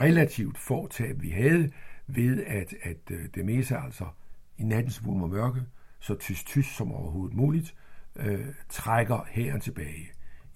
relativt 0.00 0.58
få 0.58 0.88
tab, 0.88 1.22
vi 1.22 1.30
havde, 1.30 1.70
ved 2.06 2.44
at, 2.46 2.74
at 2.82 3.10
øh, 3.10 3.28
det 3.34 3.44
meste 3.44 3.76
altså 3.76 4.06
i 4.58 4.62
nattens 4.62 5.02
mulm 5.02 5.22
og 5.22 5.30
mørke, 5.30 5.60
så 6.00 6.14
tyst 6.14 6.46
tyst 6.46 6.76
som 6.76 6.92
overhovedet 6.92 7.36
muligt, 7.36 7.74
øh, 8.16 8.46
trækker 8.68 9.26
hæren 9.30 9.60
tilbage 9.60 10.10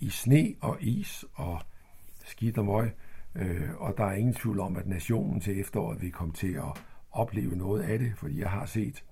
i 0.04 0.10
sne 0.10 0.54
og 0.60 0.76
is 0.80 1.24
og 1.34 1.60
skidt 2.24 2.58
og 2.58 2.64
møg, 2.64 2.90
øh, 3.34 3.70
og 3.76 3.94
der 3.96 4.04
er 4.04 4.12
ingen 4.12 4.34
tvivl 4.34 4.60
om, 4.60 4.76
at 4.76 4.86
nationen 4.86 5.40
til 5.40 5.60
efteråret 5.60 6.02
vil 6.02 6.12
komme 6.12 6.34
til 6.34 6.54
at 6.54 6.82
opleve 7.12 7.56
noget 7.56 7.82
af 7.82 7.98
det, 7.98 8.12
fordi 8.16 8.40
jeg 8.40 8.50
har 8.50 8.66
set 8.66 9.04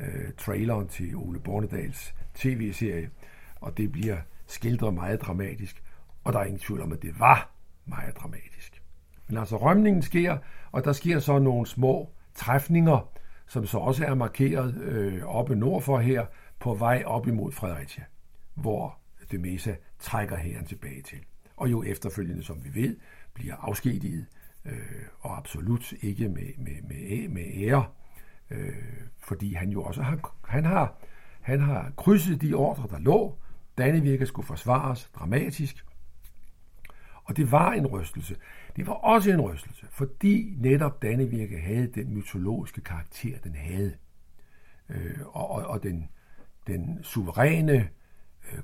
øh, 0.00 0.32
traileren 0.38 0.88
til 0.88 1.16
Ole 1.16 1.40
Bornedals 1.40 2.14
tv-serie, 2.34 3.10
og 3.60 3.76
det 3.76 3.92
bliver 3.92 4.16
skildret 4.46 4.94
meget 4.94 5.20
dramatisk, 5.20 5.82
og 6.24 6.32
der 6.32 6.38
er 6.38 6.44
ingen 6.44 6.60
tvivl 6.60 6.80
om, 6.80 6.92
at 6.92 7.02
det 7.02 7.20
var 7.20 7.50
meget 7.86 8.16
dramatisk. 8.16 8.82
Men 9.28 9.36
altså 9.36 9.56
rømningen 9.56 10.02
sker, 10.02 10.38
og 10.72 10.84
der 10.84 10.92
sker 10.92 11.18
så 11.18 11.38
nogle 11.38 11.66
små 11.66 12.10
træfninger, 12.34 13.08
som 13.46 13.66
så 13.66 13.78
også 13.78 14.04
er 14.04 14.14
markeret 14.14 14.74
øh, 14.74 15.24
oppe 15.24 15.54
nordfor 15.54 15.98
her, 15.98 16.26
på 16.58 16.74
vej 16.74 17.02
op 17.06 17.26
imod 17.28 17.52
Fredericia, 17.52 18.04
hvor 18.54 18.98
det 19.30 19.40
trækker 20.02 20.36
hæren 20.36 20.66
tilbage 20.66 21.02
til. 21.02 21.18
Og 21.56 21.70
jo 21.70 21.82
efterfølgende, 21.82 22.42
som 22.42 22.64
vi 22.64 22.82
ved, 22.82 22.96
bliver 23.34 23.56
afskediget, 23.56 24.26
øh, 24.64 25.02
og 25.20 25.36
absolut 25.36 25.92
ikke 25.92 26.28
med, 26.28 26.48
med, 26.58 26.82
med, 26.82 27.28
med 27.28 27.44
ære, 27.54 27.86
øh, 28.50 28.76
fordi 29.18 29.54
han 29.54 29.70
jo 29.70 29.82
også 29.82 30.02
har, 30.02 30.36
han 30.44 30.64
har, 30.64 30.98
han 31.40 31.60
har 31.60 31.92
krydset 31.96 32.40
de 32.40 32.54
ordre, 32.54 32.88
der 32.90 32.98
lå, 32.98 33.38
Dannevirke 33.78 34.26
skulle 34.26 34.46
forsvares 34.46 35.10
dramatisk. 35.14 35.86
Og 37.24 37.36
det 37.36 37.52
var 37.52 37.72
en 37.72 37.86
rystelse. 37.86 38.36
Det 38.76 38.86
var 38.86 38.92
også 38.92 39.30
en 39.30 39.40
rystelse, 39.40 39.86
fordi 39.90 40.54
netop 40.58 41.02
Dannevirke 41.02 41.60
havde 41.60 41.86
den 41.86 42.14
mytologiske 42.14 42.80
karakter, 42.80 43.38
den 43.38 43.54
havde. 43.54 43.94
Øh, 44.88 45.18
og, 45.26 45.50
og, 45.50 45.66
og 45.66 45.82
den, 45.82 46.08
den 46.66 46.98
suveræne, 47.02 47.72
øh, 47.72 47.86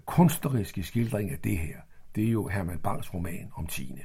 kunstneriske 0.07 0.83
skildring 0.83 1.31
af 1.31 1.39
det 1.39 1.59
her, 1.59 1.77
det 2.15 2.25
er 2.25 2.31
jo 2.31 2.49
Herman 2.49 2.79
Bangs 2.79 3.15
roman 3.15 3.51
om 3.55 3.67
Tine. 3.67 4.01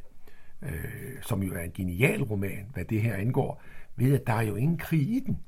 øh, 0.62 1.22
som 1.22 1.44
jo 1.44 1.53
er 1.53 1.60
en 1.62 1.72
genial 1.72 2.24
roman, 2.24 2.70
hvad 2.74 2.86
det 2.86 3.02
her 3.02 3.16
angår, 3.16 3.62
ved 3.95 4.14
at 4.14 4.28
der 4.28 4.34
er 4.34 4.42
jo 4.42 4.56
ingen 4.56 4.78
krig 4.78 5.02
i 5.02 5.20
den. 5.20 5.40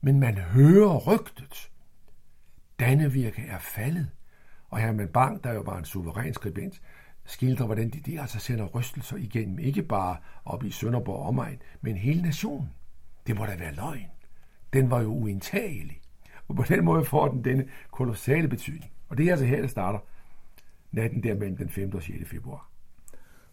Men 0.00 0.20
man 0.20 0.38
hører 0.38 0.96
rygtet. 0.98 1.70
Dannevirke 2.80 3.42
er 3.42 3.58
faldet. 3.58 4.10
Og 4.68 4.78
Herman 4.78 5.08
Bang, 5.08 5.44
der 5.44 5.52
jo 5.52 5.60
var 5.60 5.78
en 5.78 5.84
suveræn 5.84 6.34
skribent, 6.34 6.82
skildrer, 7.24 7.66
hvordan 7.66 7.90
de, 7.90 8.00
de 8.00 8.20
altså 8.20 8.38
sender 8.38 8.66
rystelser 8.66 9.16
igennem, 9.16 9.58
ikke 9.58 9.82
bare 9.82 10.16
op 10.44 10.64
i 10.64 10.70
Sønderborg 10.70 11.26
omegn, 11.26 11.58
men 11.80 11.96
hele 11.96 12.22
nationen. 12.22 12.70
Det 13.26 13.36
må 13.36 13.46
da 13.46 13.56
være 13.56 13.74
løgn. 13.74 14.10
Den 14.72 14.90
var 14.90 15.00
jo 15.00 15.08
uindtagelig. 15.08 16.00
Og 16.48 16.56
på 16.56 16.62
den 16.62 16.84
måde 16.84 17.04
får 17.04 17.28
den 17.28 17.44
denne 17.44 17.68
kolossale 17.90 18.48
betydning. 18.48 18.92
Og 19.08 19.18
det 19.18 19.26
er 19.26 19.30
altså 19.30 19.46
her, 19.46 19.60
det 19.60 19.70
starter 19.70 19.98
natten 20.92 21.22
der 21.22 21.34
mellem 21.34 21.56
den 21.56 21.70
5. 21.70 21.94
og 21.94 22.02
6. 22.02 22.28
februar. 22.28 22.68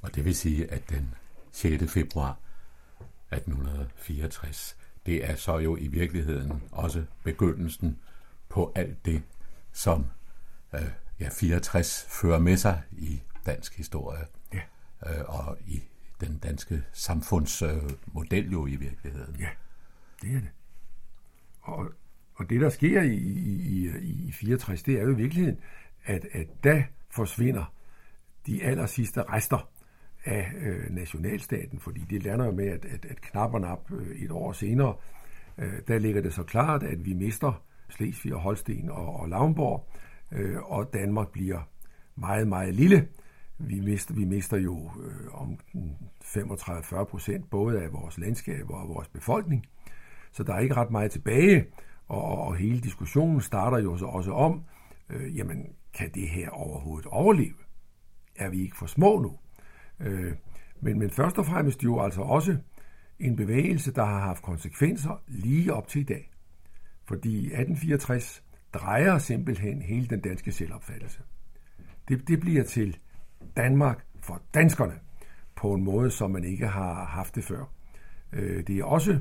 Og 0.02 0.16
det 0.16 0.26
vil 0.26 0.36
sige, 0.36 0.72
at 0.72 0.90
den 0.90 1.16
6. 1.52 1.92
februar 1.92 2.40
1864, 3.32 4.78
det 5.06 5.30
er 5.30 5.36
så 5.36 5.58
jo 5.58 5.78
i 5.78 5.88
virkeligheden 5.88 6.64
også 6.72 7.06
begyndelsen 7.24 8.00
på 8.50 8.72
alt 8.76 9.06
det, 9.06 9.24
som 9.72 10.06
øh, 10.74 10.82
ja, 11.20 11.30
64 11.30 12.06
fører 12.10 12.40
med 12.40 12.58
sig 12.58 12.82
i 12.92 13.22
dansk 13.46 13.78
historie 13.78 14.26
ja. 14.54 14.62
øh, 15.08 15.24
og 15.26 15.58
i 15.68 15.84
den 16.22 16.38
danske 16.38 16.84
samfundsmodel 16.94 18.46
øh, 18.46 18.54
jo 18.54 18.68
i 18.68 18.76
virkeligheden. 18.76 19.36
Ja, 19.40 19.50
det 20.22 20.36
er 20.36 20.40
det. 20.40 20.50
Og, 21.62 21.92
og 22.36 22.50
det, 22.50 22.62
der 22.62 22.70
sker 22.70 23.02
i, 23.02 23.16
i, 23.16 23.90
i, 24.02 24.28
i 24.28 24.32
64, 24.32 24.84
det 24.84 24.96
er 25.00 25.04
jo 25.04 25.10
i 25.10 25.16
virkeligheden, 25.16 25.60
at, 26.06 26.28
at 26.32 26.48
da 26.64 26.86
forsvinder 27.10 27.74
de 28.48 28.64
aller 28.64 28.86
sidste 28.86 29.22
rester 29.22 29.70
af 30.26 30.52
øh, 30.62 30.96
nationalstaten, 30.96 31.80
fordi 31.80 32.02
det 32.10 32.24
lander 32.24 32.46
jo 32.46 32.52
med, 32.52 32.68
at, 32.68 32.86
at, 32.86 33.06
at 33.06 33.22
knapperne 33.22 33.68
op 33.68 33.92
øh, 33.92 34.16
et 34.16 34.32
år 34.32 34.52
senere, 34.52 34.96
øh, 35.58 35.74
der 35.88 36.00
ligger 36.00 36.22
det 36.22 36.34
så 36.34 36.44
klart, 36.44 36.84
at 36.84 37.06
vi 37.06 37.14
mister 37.14 37.64
Slesvig 37.90 38.34
og 38.34 38.42
Holsten 38.42 38.90
og, 38.90 39.20
og 39.20 39.30
Lavnborg, 39.30 39.90
øh, 40.32 40.72
og 40.72 40.94
Danmark 40.94 41.30
bliver 41.32 41.60
meget, 42.16 42.48
meget 42.48 42.76
lille. 42.76 43.08
Vi 43.58 43.80
mister, 43.80 44.14
vi 44.14 44.26
mister 44.26 44.58
jo 44.58 44.92
øh, 45.04 45.42
om 45.42 45.60
35-40 46.24 47.04
procent 47.04 47.50
både 47.50 47.82
af 47.82 47.94
vores 47.94 48.18
landskab 48.18 48.70
og 48.70 48.82
af 48.82 48.88
vores 48.88 49.08
befolkning, 49.08 49.66
så 50.32 50.44
der 50.44 50.54
er 50.54 50.60
ikke 50.60 50.76
ret 50.76 50.92
meget 50.92 51.12
tilbage, 51.12 51.66
og, 52.08 52.48
og 52.48 52.56
hele 52.56 52.80
diskussionen 52.80 53.42
starter 53.42 53.78
jo 53.78 53.98
så 53.98 54.06
også 54.06 54.32
om, 54.32 54.64
øh, 55.10 55.38
jamen, 55.38 55.66
kan 55.94 56.12
det 56.14 56.30
her 56.30 56.50
overhovedet 56.50 57.06
overleve? 57.06 57.56
Er 58.36 58.50
vi 58.50 58.62
ikke 58.62 58.78
for 58.78 58.86
små 58.86 59.20
nu? 59.20 59.38
Øh, 60.00 60.34
men, 60.82 61.00
men 61.00 61.10
først 61.10 61.38
og 61.38 61.46
fremmest 61.46 61.84
jo 61.84 62.00
altså 62.00 62.22
også 62.22 62.58
en 63.20 63.36
bevægelse, 63.36 63.94
der 63.94 64.06
har 64.06 64.20
haft 64.20 64.44
konsekvenser 64.44 65.22
lige 65.28 65.74
op 65.74 65.88
til 65.88 66.02
i 66.02 66.04
dag. 66.04 66.32
Fordi 67.06 67.38
1864 67.38 68.44
drejer 68.74 69.18
simpelthen 69.18 69.82
hele 69.82 70.08
den 70.08 70.20
danske 70.20 70.52
selvopfattelse. 70.52 71.20
Det, 72.08 72.28
det 72.28 72.40
bliver 72.40 72.64
til 72.64 72.98
Danmark 73.58 74.06
for 74.22 74.42
danskerne 74.54 75.00
på 75.56 75.74
en 75.74 75.84
måde, 75.84 76.12
som 76.12 76.32
man 76.32 76.44
ikke 76.44 76.68
har 76.68 77.06
haft 77.06 77.36
det 77.36 77.44
før. 77.44 77.66
Øh, 78.34 78.68
det 78.68 78.80
er 78.80 78.84
også 78.84 79.20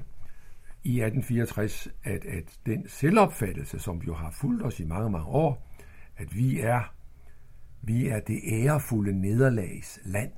i 0.84 1.00
1864, 1.00 1.88
at, 2.04 2.24
at 2.24 2.58
den 2.66 2.88
selvopfattelse, 2.88 3.78
som 3.78 3.98
jo 3.98 4.14
har 4.14 4.30
fulgt 4.30 4.62
os 4.62 4.80
i 4.80 4.84
mange, 4.84 5.10
mange 5.10 5.26
år, 5.26 5.70
at 6.16 6.36
vi 6.36 6.60
er, 6.60 6.94
vi 7.82 8.08
er 8.08 8.20
det 8.20 8.40
ærefulde 8.46 9.20
nederlags 9.20 10.00
land. 10.04 10.32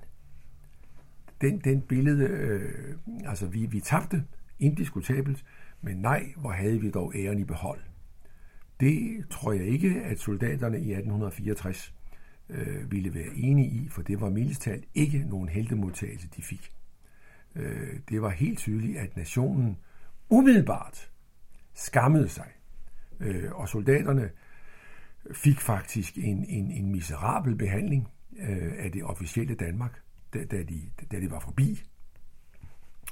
Den, 1.40 1.58
den 1.58 1.80
billede, 1.80 2.24
øh, 2.24 2.96
altså 3.24 3.46
vi, 3.46 3.66
vi 3.66 3.80
tabte 3.80 4.24
indiskutabelt, 4.58 5.44
men 5.82 5.96
nej, 5.96 6.32
hvor 6.36 6.50
havde 6.50 6.80
vi 6.80 6.90
dog 6.90 7.12
æren 7.16 7.38
i 7.38 7.44
behold. 7.44 7.80
Det 8.80 9.24
tror 9.30 9.52
jeg 9.52 9.66
ikke, 9.66 10.02
at 10.02 10.18
soldaterne 10.18 10.76
i 10.76 10.92
1864 10.92 11.94
øh, 12.48 12.92
ville 12.92 13.14
være 13.14 13.34
enige 13.36 13.68
i, 13.68 13.88
for 13.88 14.02
det 14.02 14.20
var 14.20 14.30
mildestalt 14.30 14.84
ikke 14.94 15.18
nogen 15.28 15.48
heldemodtagelse, 15.48 16.28
de 16.36 16.42
fik. 16.42 16.72
Øh, 17.54 18.00
det 18.08 18.22
var 18.22 18.30
helt 18.30 18.58
tydeligt, 18.58 18.98
at 18.98 19.16
nationen 19.16 19.76
umiddelbart 20.28 21.10
skammede 21.74 22.28
sig, 22.28 22.48
øh, 23.20 23.52
og 23.52 23.68
soldaterne 23.68 24.30
fik 25.34 25.60
faktisk 25.60 26.18
en, 26.18 26.44
en, 26.44 26.70
en 26.70 26.92
miserabel 26.92 27.56
behandling 27.56 28.08
øh, 28.38 28.72
af 28.78 28.92
det 28.92 29.04
officielle 29.04 29.54
Danmark, 29.54 30.00
da, 30.34 30.44
da, 30.44 30.62
de, 30.62 30.90
da 31.12 31.20
de 31.20 31.30
var 31.30 31.40
forbi. 31.40 31.82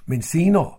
Men 0.07 0.23
senere 0.23 0.75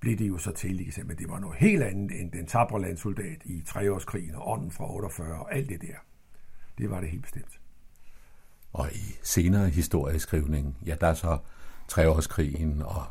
blev 0.00 0.18
det 0.18 0.28
jo 0.28 0.38
så 0.38 0.52
til, 0.52 1.04
men 1.04 1.16
det 1.16 1.28
var 1.28 1.38
noget 1.38 1.56
helt 1.58 1.82
andet 1.82 2.20
end 2.20 2.32
den 2.32 2.46
tabre 2.46 2.80
landsoldat 2.80 3.42
i 3.44 3.62
treårskrigen 3.66 4.34
og 4.34 4.50
ånden 4.50 4.70
fra 4.70 4.94
48 4.94 5.38
og 5.38 5.54
alt 5.54 5.68
det 5.68 5.82
der. 5.82 5.94
Det 6.78 6.90
var 6.90 7.00
det 7.00 7.10
helt 7.10 7.22
bestemt. 7.22 7.60
Og 8.72 8.92
i 8.92 9.18
senere 9.22 9.68
historieskrivning, 9.68 10.76
ja, 10.86 10.96
der 11.00 11.06
er 11.06 11.14
så 11.14 11.38
treårskrigen 11.88 12.82
og 12.82 13.04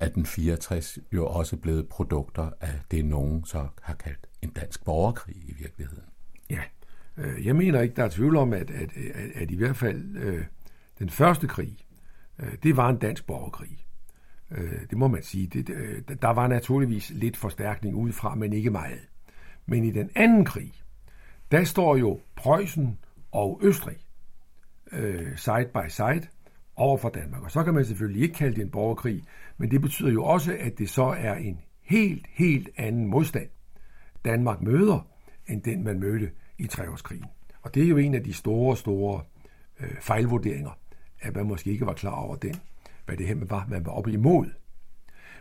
1864 0.00 0.98
jo 1.12 1.26
også 1.26 1.56
blevet 1.56 1.88
produkter 1.88 2.50
af 2.60 2.80
det, 2.90 3.04
nogen 3.04 3.44
så 3.44 3.66
har 3.82 3.94
kaldt 3.94 4.26
en 4.42 4.50
dansk 4.50 4.84
borgerkrig 4.84 5.36
i 5.36 5.54
virkeligheden. 5.58 6.04
Ja, 6.50 6.62
øh, 7.16 7.46
jeg 7.46 7.56
mener 7.56 7.80
ikke, 7.80 7.96
der 7.96 8.04
er 8.04 8.08
tvivl 8.08 8.36
om, 8.36 8.52
at, 8.52 8.70
at, 8.70 8.90
at, 8.96 9.30
at 9.34 9.50
i 9.50 9.56
hvert 9.56 9.76
fald 9.76 10.16
øh, 10.16 10.44
den 10.98 11.10
første 11.10 11.46
krig, 11.46 11.76
øh, 12.38 12.52
det 12.62 12.76
var 12.76 12.88
en 12.88 12.96
dansk 12.96 13.26
borgerkrig. 13.26 13.86
Øh, 14.50 14.80
det 14.90 14.98
må 14.98 15.08
man 15.08 15.22
sige. 15.22 15.46
Det, 15.46 15.70
øh, 15.70 16.02
der 16.22 16.28
var 16.28 16.46
naturligvis 16.46 17.10
lidt 17.10 17.36
forstærkning 17.36 17.96
udefra, 17.96 18.34
men 18.34 18.52
ikke 18.52 18.70
meget. 18.70 19.08
Men 19.66 19.84
i 19.84 19.90
den 19.90 20.10
anden 20.14 20.44
krig, 20.44 20.72
der 21.50 21.64
står 21.64 21.96
jo 21.96 22.20
Preussen 22.36 22.98
og 23.32 23.60
Østrig 23.62 23.98
øh, 24.92 25.36
side 25.36 25.68
by 25.74 25.88
side 25.88 26.26
over 26.80 26.96
for 26.96 27.08
Danmark. 27.08 27.42
Og 27.42 27.50
så 27.50 27.62
kan 27.62 27.74
man 27.74 27.84
selvfølgelig 27.84 28.22
ikke 28.22 28.34
kalde 28.34 28.56
det 28.56 28.62
en 28.62 28.70
borgerkrig, 28.70 29.22
men 29.58 29.70
det 29.70 29.80
betyder 29.80 30.12
jo 30.12 30.24
også, 30.24 30.56
at 30.60 30.78
det 30.78 30.88
så 30.88 31.04
er 31.04 31.34
en 31.34 31.60
helt, 31.82 32.26
helt 32.30 32.68
anden 32.76 33.06
modstand, 33.06 33.48
Danmark 34.24 34.62
møder, 34.62 35.06
end 35.48 35.62
den 35.62 35.84
man 35.84 36.00
mødte 36.00 36.30
i 36.58 36.66
treårskrigen. 36.66 37.26
Og 37.62 37.74
det 37.74 37.84
er 37.84 37.88
jo 37.88 37.96
en 37.96 38.14
af 38.14 38.24
de 38.24 38.32
store, 38.32 38.76
store 38.76 39.22
øh, 39.80 40.00
fejlvurderinger, 40.00 40.78
at 41.20 41.36
man 41.36 41.46
måske 41.46 41.70
ikke 41.70 41.86
var 41.86 41.92
klar 41.92 42.14
over 42.14 42.36
den, 42.36 42.54
hvad 43.06 43.16
det 43.16 43.26
her 43.26 43.36
var, 43.40 43.66
man 43.68 43.86
var 43.86 43.92
oppe 43.92 44.12
imod. 44.12 44.46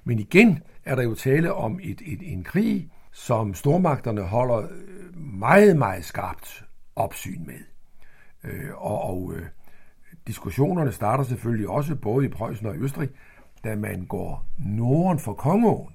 Men 0.03 0.19
igen 0.19 0.59
er 0.85 0.95
der 0.95 1.03
jo 1.03 1.16
tale 1.16 1.53
om 1.53 1.80
et, 1.84 2.01
et, 2.06 2.34
en 2.34 2.43
krig, 2.43 2.92
som 3.11 3.53
stormagterne 3.53 4.22
holder 4.22 4.58
øh, 4.58 5.18
meget, 5.18 5.77
meget 5.77 6.06
skarpt 6.06 6.66
opsyn 6.95 7.45
med. 7.45 7.59
Øh, 8.43 8.69
og 8.76 9.01
og 9.01 9.34
øh, 9.35 9.45
diskussionerne 10.30 10.91
starter 10.91 11.24
selvfølgelig 11.24 11.69
også 11.69 11.95
både 11.95 12.25
i 12.25 12.30
Preussen 12.30 12.67
og 12.67 12.75
i 12.75 12.80
Østrig, 12.80 13.09
da 13.64 13.75
man 13.75 14.06
går 14.06 14.45
norden 14.58 15.19
for 15.19 15.33
Kongeåen 15.33 15.93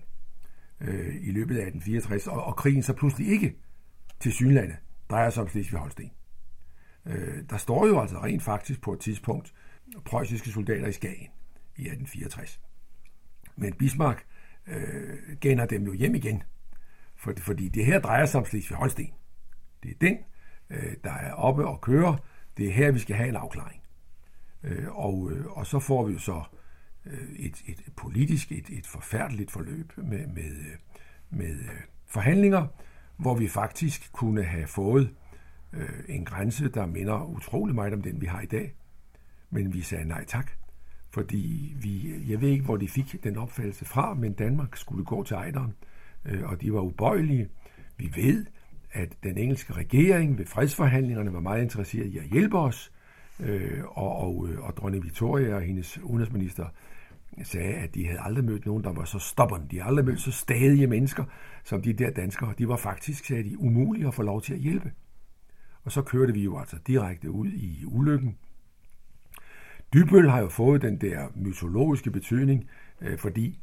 øh, 0.80 1.14
i 1.20 1.30
løbet 1.30 1.56
af 1.56 1.66
1864, 1.66 2.26
og, 2.26 2.44
og 2.44 2.56
krigen 2.56 2.82
så 2.82 2.92
pludselig 2.92 3.28
ikke 3.28 3.56
til 4.20 4.32
Synlande 4.32 4.76
drejer 5.10 5.30
sig 5.30 5.42
om 5.42 5.48
Slesvig-Holsten. 5.48 6.10
Øh, 7.06 7.42
der 7.50 7.56
står 7.56 7.86
jo 7.86 8.00
altså 8.00 8.18
rent 8.18 8.42
faktisk 8.42 8.82
på 8.82 8.92
et 8.92 9.00
tidspunkt 9.00 9.54
preussiske 10.04 10.50
soldater 10.50 10.86
i 10.86 10.92
Skagen 10.92 11.28
i 11.76 11.82
1864. 11.82 12.60
Men 13.56 13.72
Bismarck 13.72 14.26
øh, 14.66 15.36
gænder 15.40 15.66
dem 15.66 15.82
jo 15.82 15.92
hjem 15.92 16.14
igen, 16.14 16.42
for, 17.16 17.32
fordi 17.38 17.68
det 17.68 17.84
her 17.86 18.00
drejer 18.00 18.26
sig 18.26 18.40
om 18.40 18.46
Slesvig-Holsten. 18.46 19.12
Det 19.82 19.90
er 19.90 19.94
den, 20.00 20.18
øh, 20.70 20.94
der 21.04 21.12
er 21.12 21.32
oppe 21.32 21.66
og 21.66 21.80
kører. 21.80 22.16
Det 22.56 22.66
er 22.66 22.72
her, 22.72 22.92
vi 22.92 22.98
skal 22.98 23.16
have 23.16 23.28
en 23.28 23.36
afklaring. 23.36 23.83
Øh, 24.64 24.98
og, 24.98 25.30
øh, 25.32 25.46
og 25.46 25.66
så 25.66 25.78
får 25.78 26.06
vi 26.06 26.12
jo 26.12 26.18
så 26.18 26.42
øh, 27.06 27.28
et, 27.36 27.62
et 27.66 27.82
politisk, 27.96 28.52
et, 28.52 28.70
et 28.70 28.86
forfærdeligt 28.86 29.50
forløb 29.50 29.92
med, 29.96 30.26
med, 30.26 30.52
med 31.30 31.56
forhandlinger, 32.06 32.66
hvor 33.16 33.34
vi 33.34 33.48
faktisk 33.48 34.12
kunne 34.12 34.42
have 34.42 34.66
fået 34.66 35.14
en 36.08 36.24
grænse, 36.24 36.68
der 36.68 36.86
minder 36.86 37.24
utrolig 37.24 37.74
meget 37.74 37.92
om 37.92 38.02
den, 38.02 38.20
vi 38.20 38.26
har 38.26 38.40
i 38.40 38.46
dag. 38.46 38.74
Men 39.50 39.74
vi 39.74 39.80
sagde 39.80 40.04
nej 40.04 40.24
tak, 40.24 40.50
fordi 41.10 41.74
vi, 41.80 42.14
jeg 42.28 42.40
ved 42.40 42.48
ikke, 42.48 42.64
hvor 42.64 42.76
de 42.76 42.88
fik 42.88 43.24
den 43.24 43.36
opfattelse 43.36 43.84
fra, 43.84 44.14
men 44.14 44.32
Danmark 44.32 44.76
skulle 44.76 45.04
gå 45.04 45.24
til 45.24 45.34
ejderen, 45.34 45.74
og 46.44 46.60
de 46.60 46.72
var 46.72 46.80
ubøjelige. 46.80 47.48
Vi 47.96 48.12
ved, 48.16 48.46
at 48.92 49.16
den 49.22 49.38
engelske 49.38 49.72
regering 49.72 50.38
ved 50.38 50.46
fredsforhandlingerne 50.46 51.32
var 51.32 51.40
meget 51.40 51.62
interesseret 51.62 52.06
i 52.06 52.18
at 52.18 52.24
hjælpe 52.24 52.58
os, 52.58 52.92
øh, 53.40 53.84
og, 53.84 54.16
og, 54.16 54.48
øh, 54.48 54.60
og 54.60 54.76
dronning 54.76 55.04
Victoria 55.04 55.54
og 55.54 55.60
hendes 55.60 55.98
udenrigsminister 55.98 56.66
sagde, 57.42 57.74
at 57.74 57.94
de 57.94 58.06
havde 58.06 58.20
aldrig 58.20 58.44
mødt 58.44 58.66
nogen, 58.66 58.84
der 58.84 58.92
var 58.92 59.04
så 59.04 59.18
stubborn. 59.18 59.66
De 59.70 59.76
havde 59.76 59.88
aldrig 59.88 60.04
mødt 60.04 60.20
så 60.20 60.32
stadige 60.32 60.86
mennesker, 60.86 61.24
som 61.64 61.82
de 61.82 61.92
der 61.92 62.10
danskere. 62.10 62.54
De 62.58 62.68
var 62.68 62.76
faktisk, 62.76 63.24
sagde 63.24 63.50
de, 63.50 63.58
umulige 63.58 64.06
at 64.06 64.14
få 64.14 64.22
lov 64.22 64.42
til 64.42 64.54
at 64.54 64.60
hjælpe. 64.60 64.92
Og 65.84 65.92
så 65.92 66.02
kørte 66.02 66.32
vi 66.32 66.44
jo 66.44 66.58
altså 66.58 66.76
direkte 66.86 67.30
ud 67.30 67.48
i 67.48 67.84
ulykken. 67.86 68.36
Dybøl 69.94 70.30
har 70.30 70.40
jo 70.40 70.48
fået 70.48 70.82
den 70.82 71.00
der 71.00 71.28
mytologiske 71.34 72.10
betydning, 72.10 72.68
øh, 73.00 73.18
fordi 73.18 73.60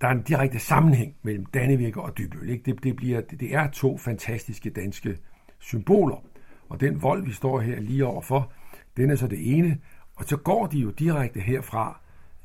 der 0.00 0.08
er 0.08 0.12
en 0.12 0.22
direkte 0.22 0.58
sammenhæng 0.58 1.14
mellem 1.22 1.46
Dannevirke 1.46 2.00
og 2.00 2.18
Dybøl. 2.18 2.48
Ikke? 2.48 2.62
Det, 2.72 2.84
det, 2.84 2.96
bliver, 2.96 3.20
det 3.20 3.54
er 3.54 3.70
to 3.70 3.98
fantastiske 3.98 4.70
danske 4.70 5.18
symboler. 5.58 6.24
Og 6.68 6.80
den 6.80 7.02
vold, 7.02 7.24
vi 7.24 7.32
står 7.32 7.60
her 7.60 7.80
lige 7.80 8.06
overfor, 8.06 8.52
den 8.98 9.10
er 9.10 9.16
så 9.16 9.26
det 9.26 9.58
ene. 9.58 9.78
Og 10.16 10.24
så 10.24 10.36
går 10.36 10.66
de 10.66 10.78
jo 10.78 10.90
direkte 10.90 11.40
herfra 11.40 12.00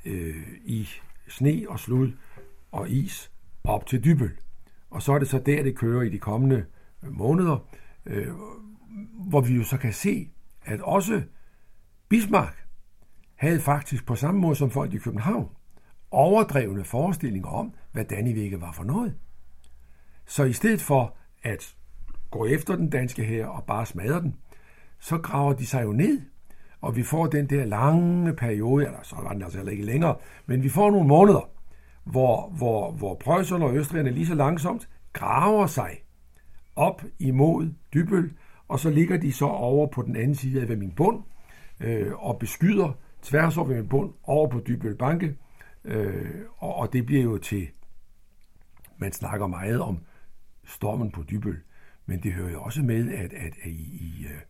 øh, 0.06 0.48
i 0.66 0.90
sne 1.28 1.66
og 1.68 1.80
slud 1.80 2.12
og 2.72 2.90
is 2.90 3.32
op 3.64 3.86
til 3.86 4.04
Dybøl. 4.04 4.38
Og 4.90 5.02
så 5.02 5.14
er 5.14 5.20
det 5.20 5.28
så 5.28 5.40
der, 5.40 5.64
det 5.64 5.76
kører 5.76 6.02
i 6.02 6.10
de 6.10 6.20
kommende 6.20 6.66
øh, 7.04 7.12
måneder, 7.12 7.68
øh, 8.06 8.28
hvor 9.30 9.42
vi 9.42 9.54
jo 9.54 9.64
så 9.64 9.78
kan 9.78 9.94
se, 9.94 10.30
at 10.66 10.82
også 10.82 11.22
Bismarck 12.10 12.66
havde 13.36 13.60
faktisk 13.60 14.06
på 14.06 14.16
samme 14.16 14.42
måde 14.42 14.56
som 14.56 14.72
folk 14.72 14.94
i 14.94 14.98
København 14.98 15.50
overdrevne 16.12 16.84
forestillinger 16.84 17.50
om, 17.50 17.74
hvad 17.92 18.06
Dannevirke 18.06 18.62
var 18.62 18.72
for 18.72 18.84
noget. 18.84 19.16
Så 20.26 20.44
i 20.44 20.54
stedet 20.54 20.82
for 20.82 21.16
at 21.44 21.76
gå 22.32 22.46
efter 22.46 22.76
den 22.76 22.90
danske 22.90 23.24
her 23.24 23.46
og 23.46 23.64
bare 23.64 23.86
smadre 23.86 24.22
den, 24.22 24.36
så 25.00 25.18
graver 25.18 25.54
de 25.54 25.66
sig 25.66 25.84
jo 25.84 25.92
ned, 25.92 26.22
og 26.84 26.96
vi 26.96 27.04
får 27.04 27.28
den 27.28 27.50
der 27.50 27.66
lange 27.66 28.34
periode, 28.34 28.86
eller 28.86 29.00
så 29.04 29.16
var 29.16 29.34
den 29.34 29.42
altså 29.42 29.62
ikke 29.64 29.86
længere, 29.86 30.16
men 30.46 30.64
vi 30.64 30.70
får 30.70 30.92
nogle 30.92 31.08
måneder, 31.08 31.50
hvor, 32.04 32.50
hvor, 32.50 32.92
hvor 32.92 33.16
prøjserne 33.16 33.66
og 33.66 33.76
østrigerne 33.76 34.12
lige 34.12 34.28
så 34.28 34.36
langsomt 34.36 34.90
graver 35.14 35.68
sig 35.68 35.98
op 36.76 37.04
imod 37.20 37.74
Dybøl, 37.94 38.34
og 38.68 38.80
så 38.80 38.90
ligger 38.90 39.18
de 39.18 39.34
så 39.34 39.46
over 39.46 39.88
på 39.88 40.02
den 40.02 40.16
anden 40.16 40.36
side 40.36 40.62
af 40.62 40.78
min 40.78 40.92
bund, 40.92 41.24
øh, 41.80 42.14
og 42.26 42.40
beskyder 42.40 42.92
tværs 43.22 43.58
over 43.58 43.68
min 43.68 43.88
bund 43.88 44.14
over 44.24 44.48
på 44.48 44.60
Dybøl 44.68 44.96
Banke, 44.96 45.36
øh, 45.84 46.32
og, 46.58 46.76
og 46.76 46.94
det 46.94 47.06
bliver 47.06 47.24
jo 47.24 47.38
til, 47.38 47.68
man 48.98 49.12
snakker 49.12 49.48
meget 49.48 49.82
om 49.82 49.98
stormen 50.66 51.12
på 51.12 51.24
Dybøl, 51.30 51.60
men 52.06 52.24
det 52.24 52.34
hører 52.34 52.52
jo 52.52 52.62
også 52.62 52.82
med, 52.82 53.14
at, 53.14 53.34
at, 53.34 53.54
at 53.64 53.66
i, 53.66 53.98
i, 54.02 54.26
øh, 54.26 54.42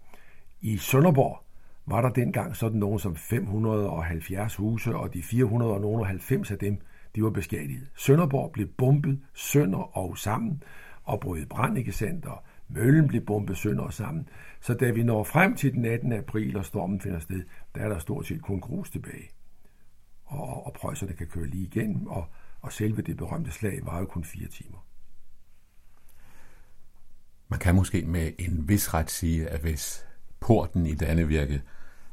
i 0.61 0.77
Sønderborg 0.77 1.42
var 1.85 2.01
der 2.01 2.09
dengang 2.09 2.55
sådan 2.55 2.79
nogen 2.79 2.99
som 2.99 3.15
570 3.15 4.55
huse, 4.55 4.95
og 4.95 5.13
de 5.13 5.23
490 5.23 6.51
af 6.51 6.57
dem, 6.57 6.81
de 7.15 7.23
var 7.23 7.29
beskadiget. 7.29 7.89
Sønderborg 7.95 8.51
blev 8.51 8.67
bombet 8.67 9.19
sønder 9.33 9.97
og 9.97 10.17
sammen, 10.17 10.63
og 11.03 11.19
brød 11.19 11.45
brand, 11.45 11.77
ikke 11.77 11.91
sandt, 11.91 12.25
og 12.25 12.43
møllen 12.67 13.07
blev 13.07 13.21
bombet 13.21 13.57
sønder 13.57 13.83
og 13.83 13.93
sammen. 13.93 14.29
Så 14.61 14.73
da 14.73 14.91
vi 14.91 15.03
når 15.03 15.23
frem 15.23 15.55
til 15.55 15.73
den 15.73 15.85
18. 15.85 16.13
april, 16.13 16.57
og 16.57 16.65
stormen 16.65 17.01
finder 17.01 17.19
sted, 17.19 17.43
der 17.75 17.81
er 17.81 17.89
der 17.89 17.99
stort 17.99 18.25
set 18.25 18.41
kun 18.41 18.59
grus 18.59 18.89
tilbage. 18.89 19.29
Og, 20.25 20.65
og 20.65 20.73
prøjserne 20.73 21.13
kan 21.13 21.27
køre 21.27 21.47
lige 21.47 21.63
igennem, 21.63 22.07
og, 22.07 22.25
og 22.61 22.73
selve 22.73 23.01
det 23.01 23.17
berømte 23.17 23.51
slag 23.51 23.79
var 23.83 23.99
jo 23.99 24.05
kun 24.05 24.23
fire 24.23 24.47
timer. 24.47 24.85
Man 27.47 27.59
kan 27.59 27.75
måske 27.75 28.05
med 28.05 28.31
en 28.39 28.69
vis 28.69 28.93
ret 28.93 29.11
sige, 29.11 29.47
at 29.47 29.61
hvis 29.61 30.05
porten 30.43 30.85
i 30.85 30.95
Dannevirke, 30.95 31.61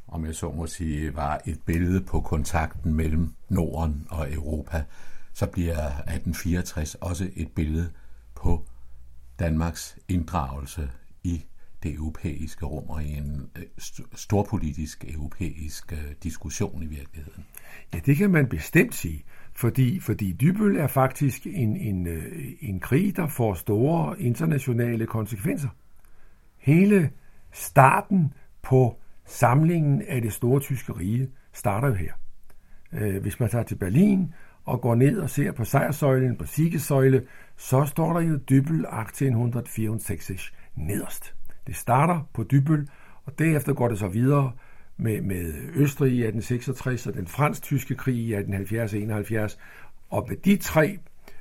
om 0.08 0.24
jeg 0.24 0.34
så 0.34 0.50
må 0.50 0.66
sige, 0.66 1.16
var 1.16 1.40
et 1.46 1.60
billede 1.66 2.00
på 2.00 2.20
kontakten 2.20 2.94
mellem 2.94 3.34
Norden 3.48 4.06
og 4.10 4.32
Europa, 4.32 4.84
så 5.32 5.46
bliver 5.46 5.86
1864 5.86 6.94
også 6.94 7.30
et 7.36 7.48
billede 7.52 7.90
på 8.34 8.64
Danmarks 9.38 9.98
inddragelse 10.08 10.90
i 11.24 11.44
det 11.82 11.94
europæiske 11.94 12.66
rum 12.66 12.88
og 12.88 13.02
i 13.02 13.12
en 13.12 13.50
øh, 13.56 13.62
storpolitisk 14.14 15.04
europæisk 15.08 15.92
øh, 15.92 16.14
diskussion 16.22 16.82
i 16.82 16.86
virkeligheden. 16.86 17.44
Ja, 17.94 17.98
det 18.06 18.16
kan 18.16 18.30
man 18.30 18.48
bestemt 18.48 18.94
sige, 18.94 19.24
fordi, 19.52 20.00
fordi 20.00 20.32
Dybøl 20.32 20.76
er 20.76 20.86
faktisk 20.86 21.46
en, 21.46 21.76
en, 21.76 22.06
øh, 22.06 22.52
en 22.60 22.80
krig, 22.80 23.16
der 23.16 23.28
får 23.28 23.54
store 23.54 24.20
internationale 24.20 25.06
konsekvenser. 25.06 25.68
Hele 26.58 27.10
starten 27.52 28.32
på 28.62 29.00
samlingen 29.26 30.02
af 30.02 30.22
det 30.22 30.32
store 30.32 30.60
tyske 30.60 30.92
rige 30.92 31.30
starter 31.52 31.88
jo 31.88 31.94
her. 31.94 32.12
Øh, 32.92 33.22
hvis 33.22 33.40
man 33.40 33.48
tager 33.48 33.64
til 33.64 33.74
Berlin 33.74 34.34
og 34.64 34.80
går 34.80 34.94
ned 34.94 35.18
og 35.18 35.30
ser 35.30 35.52
på 35.52 35.64
sejrsøjlen, 35.64 36.36
på 36.36 36.46
Siegesøjle, 36.46 37.26
så 37.56 37.84
står 37.84 38.12
der 38.12 38.20
jo 38.20 38.36
Dybbel 38.36 38.76
1864 38.76 40.52
nederst. 40.76 41.34
Det 41.66 41.76
starter 41.76 42.28
på 42.32 42.42
Dybbel, 42.42 42.88
og 43.24 43.38
derefter 43.38 43.72
går 43.72 43.88
det 43.88 43.98
så 43.98 44.08
videre 44.08 44.52
med, 44.96 45.20
med 45.20 45.52
Østrig 45.74 46.12
i 46.12 46.22
1866 46.22 47.06
og 47.06 47.14
den 47.14 47.26
fransk-tyske 47.26 47.94
krig 47.94 48.16
i 48.16 48.34
1870-71. 48.34 49.58
Og 50.10 50.26
med 50.28 50.36
de 50.36 50.56
tre 50.56 50.98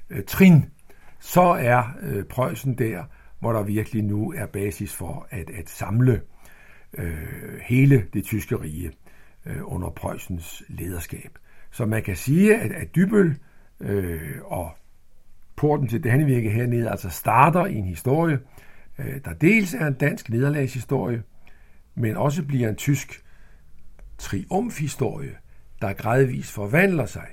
øh, 0.10 0.24
trin, 0.24 0.66
så 1.20 1.42
er 1.42 1.84
øh, 2.02 2.24
Preussen 2.24 2.78
der, 2.78 3.04
hvor 3.40 3.54
der 3.54 3.64
virkelig 3.64 4.04
nu 4.04 4.34
er 4.38 4.46
basis 4.46 4.96
for 4.96 5.28
at, 5.30 5.50
at 5.50 5.70
samle 5.70 6.22
øh, 6.94 7.60
hele 7.62 8.06
det 8.14 8.24
tyske 8.24 8.56
rige 8.56 8.92
øh, 9.46 9.58
under 9.64 9.90
Preussens 9.90 10.64
lederskab. 10.68 11.38
Så 11.72 11.86
man 11.86 12.04
kan 12.04 12.16
sige, 12.16 12.56
at, 12.56 12.72
at 12.72 12.96
Dybøl 12.96 13.38
øh, 13.80 14.32
og 14.44 14.72
porten 15.56 15.88
til 15.88 16.04
Dannevirke 16.04 16.50
hernede 16.50 16.90
altså 16.90 17.10
starter 17.10 17.66
i 17.66 17.76
en 17.76 17.86
historie, 17.86 18.40
øh, 19.00 19.20
der 19.26 19.34
dels 19.34 19.74
er 19.74 19.88
en 19.88 19.94
dansk 19.94 20.30
nederlagshistorie, 20.30 21.24
men 21.96 22.18
også 22.18 22.44
bliver 22.44 22.70
en 22.70 22.76
tysk 22.76 23.24
triumfhistorie, 24.18 25.36
der 25.82 25.94
gradvist 25.94 26.52
forvandler 26.52 27.06
sig 27.06 27.28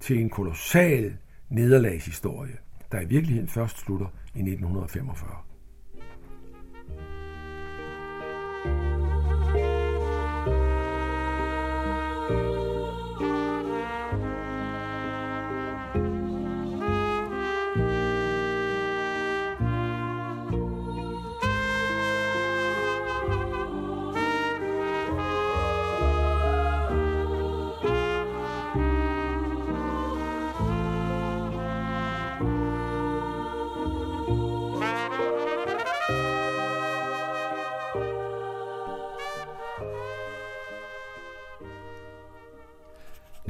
til 0.00 0.20
en 0.20 0.30
kolossal 0.30 1.16
nederlagshistorie, 1.48 2.56
der 2.92 3.00
i 3.00 3.04
virkeligheden 3.04 3.48
først 3.48 3.78
slutter 3.78 4.06
i 4.34 4.38
1945. 4.38 5.49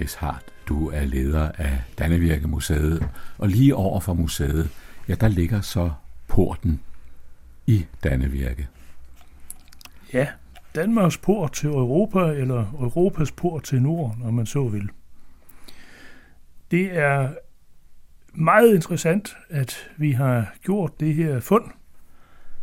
Niels 0.01 0.15
Hart, 0.15 0.45
du 0.69 0.91
er 0.91 1.05
leder 1.05 1.53
af 1.53 1.83
Dannevirke 1.99 2.49
Museet, 2.49 3.09
og 3.39 3.49
lige 3.49 3.77
over 3.77 4.01
for 4.01 4.15
museet, 4.15 4.71
ja, 5.09 5.15
der 5.15 5.29
ligger 5.29 5.61
så 5.61 5.91
porten 6.29 6.81
i 7.67 7.87
Dannevirke. 8.05 8.69
Ja, 10.13 10.29
Danmarks 10.75 11.19
port 11.19 11.53
til 11.53 11.69
Europa, 11.69 12.19
eller 12.19 12.61
Europas 12.81 13.33
port 13.33 13.63
til 13.63 13.83
Norden, 13.83 14.23
om 14.23 14.35
man 14.35 14.47
så 14.47 14.69
vil. 14.69 14.91
Det 16.71 16.97
er 16.99 17.35
meget 18.35 18.75
interessant, 18.75 19.37
at 19.51 19.91
vi 19.97 20.13
har 20.13 20.55
gjort 20.63 21.01
det 21.01 21.15
her 21.15 21.41
fund, 21.41 21.65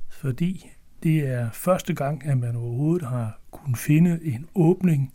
fordi 0.10 0.70
det 1.04 1.28
er 1.28 1.50
første 1.52 1.94
gang, 1.94 2.26
at 2.26 2.38
man 2.38 2.56
overhovedet 2.56 3.08
har 3.08 3.40
kunnet 3.52 3.78
finde 3.78 4.20
en 4.24 4.48
åbning 4.56 5.14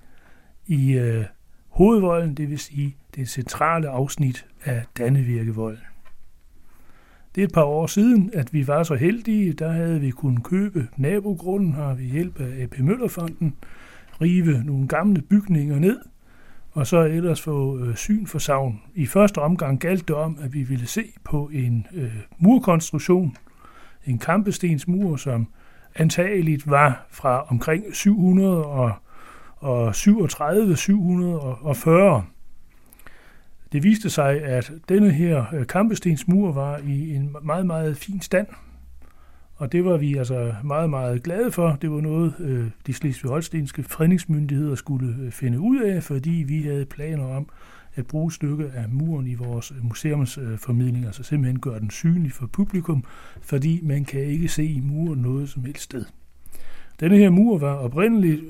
i 0.66 0.92
øh, 0.92 1.24
hovedvolden, 1.72 2.34
det 2.34 2.50
vil 2.50 2.58
sige 2.58 2.96
det 3.14 3.28
centrale 3.28 3.88
afsnit 3.88 4.46
af 4.64 4.82
Dannevirkevolden. 4.98 5.82
Det 7.34 7.40
er 7.40 7.46
et 7.46 7.52
par 7.52 7.64
år 7.64 7.86
siden, 7.86 8.30
at 8.34 8.52
vi 8.52 8.66
var 8.66 8.82
så 8.82 8.94
heldige, 8.94 9.52
der 9.52 9.72
havde 9.72 10.00
vi 10.00 10.10
kunnet 10.10 10.44
købe 10.44 10.88
nabogrunden 10.96 11.72
her 11.72 11.94
ved 11.94 12.04
hjælp 12.04 12.40
af 12.40 12.62
AP 12.62 12.78
Møllerfonden, 12.78 13.54
rive 14.20 14.64
nogle 14.64 14.88
gamle 14.88 15.22
bygninger 15.22 15.78
ned, 15.78 16.00
og 16.72 16.86
så 16.86 16.98
ellers 16.98 17.40
få 17.40 17.78
øh, 17.78 17.96
syn 17.96 18.26
for 18.26 18.38
savn. 18.38 18.80
I 18.94 19.06
første 19.06 19.38
omgang 19.38 19.80
galt 19.80 20.08
det 20.08 20.16
om, 20.16 20.38
at 20.42 20.54
vi 20.54 20.62
ville 20.62 20.86
se 20.86 21.04
på 21.24 21.50
en 21.52 21.86
øh, 21.94 22.16
murkonstruktion, 22.38 23.36
en 24.06 24.18
kampestensmur, 24.18 25.16
som 25.16 25.46
antageligt 25.94 26.70
var 26.70 27.06
fra 27.10 27.46
omkring 27.48 27.84
700 27.94 28.64
og 28.64 28.92
og 29.62 29.94
37 29.94 30.76
740. 30.76 32.24
Det 33.72 33.82
viste 33.82 34.10
sig, 34.10 34.42
at 34.42 34.72
denne 34.88 35.10
her 35.10 35.44
øh, 35.54 35.66
kampestensmur 35.66 36.52
var 36.52 36.78
i 36.78 37.14
en 37.14 37.36
meget, 37.42 37.66
meget 37.66 37.96
fin 37.96 38.20
stand, 38.20 38.46
Og 39.56 39.72
det 39.72 39.84
var 39.84 39.96
vi 39.96 40.16
altså 40.16 40.54
meget, 40.64 40.90
meget 40.90 41.22
glade 41.22 41.52
for. 41.52 41.78
Det 41.82 41.90
var 41.90 42.00
noget, 42.00 42.34
øh, 42.38 42.66
de 42.86 42.94
slesvig-holstenske 42.94 43.82
fredningsmyndigheder 43.82 44.74
skulle 44.74 45.16
øh, 45.20 45.32
finde 45.32 45.60
ud 45.60 45.80
af, 45.80 46.02
fordi 46.02 46.30
vi 46.30 46.62
havde 46.62 46.86
planer 46.86 47.24
om 47.24 47.48
at 47.94 48.06
bruge 48.06 48.32
stykke 48.32 48.70
af 48.74 48.88
muren 48.88 49.26
i 49.26 49.34
vores 49.34 49.72
museumsformidling, 49.82 51.06
altså 51.06 51.22
simpelthen 51.22 51.60
gøre 51.60 51.80
den 51.80 51.90
synlig 51.90 52.32
for 52.32 52.46
publikum, 52.46 53.04
fordi 53.42 53.80
man 53.82 54.04
kan 54.04 54.20
ikke 54.20 54.48
se 54.48 54.64
i 54.64 54.80
muren 54.80 55.22
noget 55.22 55.48
som 55.48 55.64
helst 55.64 55.82
sted. 55.82 56.04
Denne 57.00 57.16
her 57.16 57.30
mur 57.30 57.58
var 57.58 57.74
oprindeligt 57.74 58.40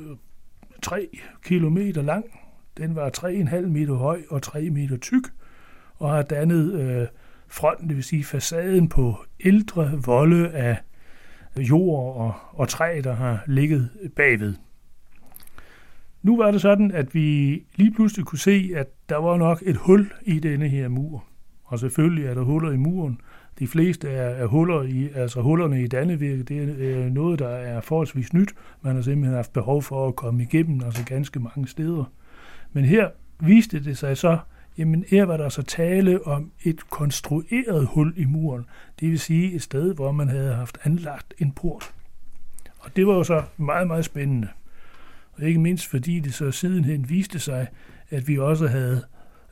3 0.83 1.09
km 1.43 1.79
lang. 1.95 2.25
Den 2.77 2.95
var 2.95 3.11
3,5 3.17 3.61
meter 3.61 3.95
høj 3.95 4.23
og 4.31 4.43
3 4.43 4.71
meter 4.71 4.97
tyk, 4.97 5.23
og 5.97 6.11
har 6.11 6.23
dannet 6.23 6.81
øh, 6.81 7.07
fronten, 7.49 7.89
det 7.89 7.97
vil 7.97 8.05
sige 8.05 8.25
facaden 8.25 8.89
på 8.89 9.17
ældre 9.45 9.91
volde 10.05 10.51
af 10.51 10.77
jord 11.57 12.17
og, 12.17 12.35
og 12.51 12.69
træ, 12.69 13.01
der 13.05 13.13
har 13.13 13.45
ligget 13.47 13.91
bagved. 14.17 14.55
Nu 16.23 16.37
var 16.37 16.51
det 16.51 16.61
sådan, 16.61 16.91
at 16.91 17.15
vi 17.15 17.51
lige 17.77 17.95
pludselig 17.95 18.27
kunne 18.27 18.39
se, 18.39 18.71
at 18.75 18.87
der 19.09 19.17
var 19.17 19.37
nok 19.37 19.63
et 19.67 19.77
hul 19.77 20.13
i 20.23 20.39
denne 20.39 20.69
her 20.69 20.89
mur. 20.89 21.25
Og 21.65 21.79
selvfølgelig 21.79 22.27
er 22.27 22.35
der 22.35 22.43
huller 22.43 22.71
i 22.71 22.77
muren. 22.77 23.21
De 23.59 23.69
fleste 23.69 24.11
er, 24.11 24.29
er 24.29 24.47
huller 24.47 24.83
i, 24.83 25.09
altså 25.15 25.41
hullerne 25.41 25.83
i 25.83 25.87
Dannevirke, 25.87 26.43
det 26.43 26.59
er 26.59 26.75
øh, 26.79 27.11
noget, 27.11 27.39
der 27.39 27.49
er 27.49 27.81
forholdsvis 27.81 28.33
nyt. 28.33 28.55
Man 28.83 28.95
har 28.95 29.03
simpelthen 29.03 29.37
haft 29.37 29.53
behov 29.53 29.83
for 29.83 30.09
at 30.09 30.17
komme 30.17 30.43
igennem, 30.43 30.81
altså 30.85 31.05
ganske 31.05 31.41
mange 31.41 31.69
steder. 31.69 32.05
Men 32.73 32.85
her 32.85 33.09
viste 33.41 33.85
det 33.85 33.99
sig 33.99 34.17
så, 34.17 34.39
jamen 34.79 35.05
her 35.09 35.25
var 35.25 35.37
der 35.37 35.49
så 35.49 35.63
tale 35.63 36.27
om 36.27 36.51
et 36.65 36.91
konstrueret 36.91 37.87
hul 37.87 38.15
i 38.17 38.25
muren. 38.25 38.65
Det 39.01 39.11
vil 39.11 39.19
sige 39.21 39.55
et 39.55 39.63
sted, 39.63 39.95
hvor 39.95 40.13
man 40.13 40.29
havde 40.29 40.55
haft 40.55 40.79
anlagt 40.85 41.35
en 41.39 41.53
port. 41.53 41.93
Og 42.79 42.97
det 42.97 43.07
var 43.07 43.15
jo 43.15 43.25
så 43.25 43.43
meget, 43.57 43.87
meget 43.87 44.05
spændende. 44.05 44.49
Og 45.33 45.43
ikke 45.43 45.61
mindst 45.61 45.87
fordi 45.87 46.21
det 46.21 46.35
så 46.35 46.51
sidenhen 46.51 47.09
viste 47.09 47.39
sig, 47.39 47.67
at 48.11 48.29
vi 48.29 48.39
også 48.39 48.67
havde 48.67 49.03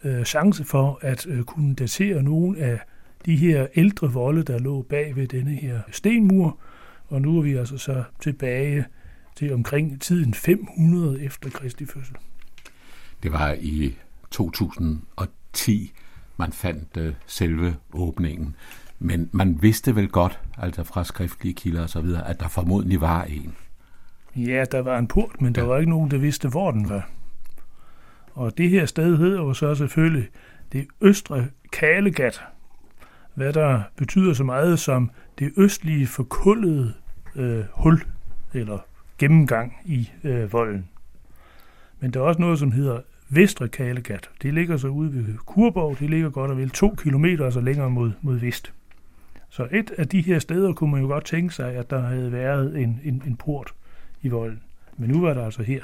øh, 0.04 0.24
chance 0.24 0.64
for 0.64 0.98
at 1.02 1.26
øh, 1.26 1.42
kunne 1.42 1.74
datere 1.74 2.22
nogle 2.22 2.58
af 2.58 2.80
de 3.26 3.36
her 3.36 3.66
ældre 3.74 4.12
volde, 4.12 4.42
der 4.42 4.58
lå 4.58 4.82
bag 4.82 5.16
ved 5.16 5.26
denne 5.26 5.54
her 5.54 5.80
stenmur. 5.92 6.58
Og 7.08 7.22
nu 7.22 7.38
er 7.38 7.42
vi 7.42 7.54
altså 7.54 7.78
så 7.78 8.04
tilbage 8.20 8.84
til 9.36 9.52
omkring 9.52 10.00
tiden 10.00 10.34
500 10.34 11.22
efter 11.22 11.50
Kristi 11.50 11.86
fødsel. 11.86 12.16
Det 13.22 13.32
var 13.32 13.56
i 13.60 13.96
2010, 14.30 15.92
man 16.36 16.52
fandt 16.52 16.96
øh, 16.96 17.14
selve 17.26 17.76
åbningen. 17.92 18.54
Men 18.98 19.30
man 19.32 19.58
vidste 19.62 19.96
vel 19.96 20.08
godt, 20.08 20.40
altså 20.58 20.84
fra 20.84 21.04
skriftlige 21.04 21.54
kilder 21.54 21.82
og 21.82 21.90
så 21.90 22.00
videre, 22.00 22.28
at 22.28 22.40
der 22.40 22.48
formodentlig 22.48 23.00
var 23.00 23.24
en. 23.24 23.54
Ja, 24.36 24.64
der 24.72 24.82
var 24.82 24.98
en 24.98 25.06
port, 25.06 25.40
men 25.40 25.54
der 25.54 25.62
ja. 25.62 25.66
var 25.66 25.78
ikke 25.78 25.90
nogen, 25.90 26.10
der 26.10 26.18
vidste, 26.18 26.48
hvor 26.48 26.70
den 26.70 26.88
var. 26.88 27.10
Og 28.32 28.58
det 28.58 28.70
her 28.70 28.86
sted 28.86 29.16
hedder 29.16 29.38
jo 29.38 29.54
så 29.54 29.74
selvfølgelig 29.74 30.28
det 30.72 30.86
Østre 31.00 31.46
Kalegat, 31.72 32.42
hvad 33.34 33.52
der 33.52 33.82
betyder 33.96 34.32
så 34.32 34.44
meget 34.44 34.78
som 34.78 35.10
det 35.38 35.52
østlige 35.56 36.06
forkullede 36.06 36.94
øh, 37.36 37.64
hul, 37.72 38.02
eller 38.54 38.78
gennemgang 39.18 39.76
i 39.84 40.10
øh, 40.24 40.52
volden. 40.52 40.88
Men 42.00 42.10
der 42.10 42.20
er 42.20 42.24
også 42.24 42.40
noget, 42.40 42.58
som 42.58 42.72
hedder 42.72 43.00
Vestre 43.28 43.68
Kalegat. 43.68 44.30
Det 44.42 44.54
ligger 44.54 44.76
så 44.76 44.88
ude 44.88 45.14
ved 45.14 45.36
Kurborg. 45.46 45.98
Det 45.98 46.10
ligger 46.10 46.30
godt 46.30 46.50
og 46.50 46.56
vel 46.56 46.70
to 46.70 46.94
kilometer 47.02 47.44
altså 47.44 47.60
længere 47.60 47.90
mod, 47.90 48.12
mod 48.22 48.36
vest. 48.36 48.72
Så 49.48 49.68
et 49.72 49.90
af 49.98 50.08
de 50.08 50.20
her 50.20 50.38
steder 50.38 50.72
kunne 50.72 50.90
man 50.90 51.00
jo 51.00 51.06
godt 51.06 51.24
tænke 51.24 51.54
sig, 51.54 51.74
at 51.74 51.90
der 51.90 52.00
havde 52.00 52.32
været 52.32 52.80
en, 52.80 53.00
en, 53.04 53.22
en 53.26 53.36
port 53.36 53.74
i 54.22 54.28
volden. 54.28 54.60
Men 54.96 55.10
nu 55.10 55.20
var 55.20 55.34
der 55.34 55.44
altså 55.44 55.62
her. 55.62 55.82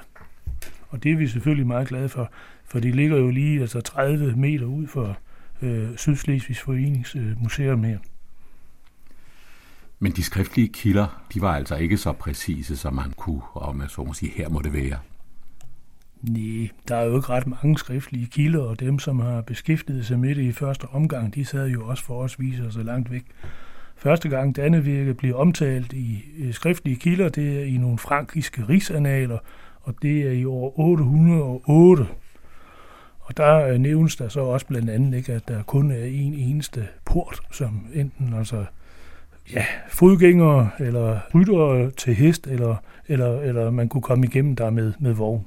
Og 0.88 1.02
det 1.02 1.12
er 1.12 1.16
vi 1.16 1.28
selvfølgelig 1.28 1.66
meget 1.66 1.88
glade 1.88 2.08
for, 2.08 2.30
for 2.64 2.80
de 2.80 2.90
ligger 2.90 3.16
jo 3.16 3.30
lige 3.30 3.60
altså 3.60 3.80
30 3.80 4.36
meter 4.36 4.66
ud 4.66 4.86
for 4.86 5.18
øh, 5.62 5.96
Sydslesvigs 5.96 6.60
Foreningsmuseum 6.60 7.84
øh, 7.84 7.90
her. 7.90 7.98
Men 9.98 10.12
de 10.12 10.22
skriftlige 10.22 10.68
kilder, 10.68 11.26
de 11.34 11.40
var 11.40 11.54
altså 11.54 11.76
ikke 11.76 11.98
så 11.98 12.12
præcise, 12.12 12.76
som 12.76 12.94
man 12.94 13.12
kunne, 13.16 13.42
og 13.52 13.76
man 13.76 13.88
så 13.88 14.04
må 14.04 14.12
sige, 14.12 14.32
her 14.32 14.48
må 14.48 14.60
det 14.62 14.72
være. 14.72 14.98
Nej, 16.22 16.68
der 16.88 16.96
er 16.96 17.04
jo 17.04 17.16
ikke 17.16 17.28
ret 17.28 17.46
mange 17.46 17.78
skriftlige 17.78 18.26
kilder, 18.26 18.60
og 18.60 18.80
dem, 18.80 18.98
som 18.98 19.20
har 19.20 19.40
beskæftiget 19.40 20.06
sig 20.06 20.18
med 20.18 20.34
det 20.34 20.42
i 20.42 20.52
første 20.52 20.84
omgang, 20.84 21.34
de 21.34 21.44
sad 21.44 21.68
jo 21.68 21.86
også 21.86 22.04
for 22.04 22.22
os 22.22 22.40
viser 22.40 22.70
så 22.70 22.82
langt 22.82 23.10
væk. 23.10 23.24
Første 23.96 24.28
gang 24.28 24.56
Dannevirke 24.56 25.14
bliver 25.14 25.36
omtalt 25.36 25.92
i 25.92 26.24
skriftlige 26.52 26.96
kilder, 26.96 27.28
det 27.28 27.58
er 27.58 27.64
i 27.64 27.76
nogle 27.76 27.98
frankiske 27.98 28.64
rigsanaler, 28.68 29.38
og 29.80 29.94
det 30.02 30.22
er 30.22 30.30
i 30.30 30.44
år 30.44 30.78
808. 30.78 32.06
Og 33.26 33.36
der 33.36 33.66
øh, 33.66 33.78
nævnes 33.78 34.16
der 34.16 34.28
så 34.28 34.40
også 34.40 34.66
blandt 34.66 34.90
andet, 34.90 35.16
ikke, 35.16 35.32
at 35.32 35.48
der 35.48 35.62
kun 35.62 35.90
er 35.90 36.04
en 36.04 36.34
eneste 36.34 36.88
port, 37.04 37.40
som 37.52 37.86
enten 37.94 38.34
altså 38.34 38.64
ja, 39.52 39.66
fodgængere 39.88 40.70
eller 40.78 41.20
ryttere 41.34 41.90
til 41.90 42.14
hest, 42.14 42.46
eller, 42.46 42.76
eller, 43.08 43.40
eller 43.40 43.70
man 43.70 43.88
kunne 43.88 44.02
komme 44.02 44.26
igennem 44.26 44.56
der 44.56 44.70
med, 44.70 44.92
med 44.98 45.12
vogn. 45.12 45.46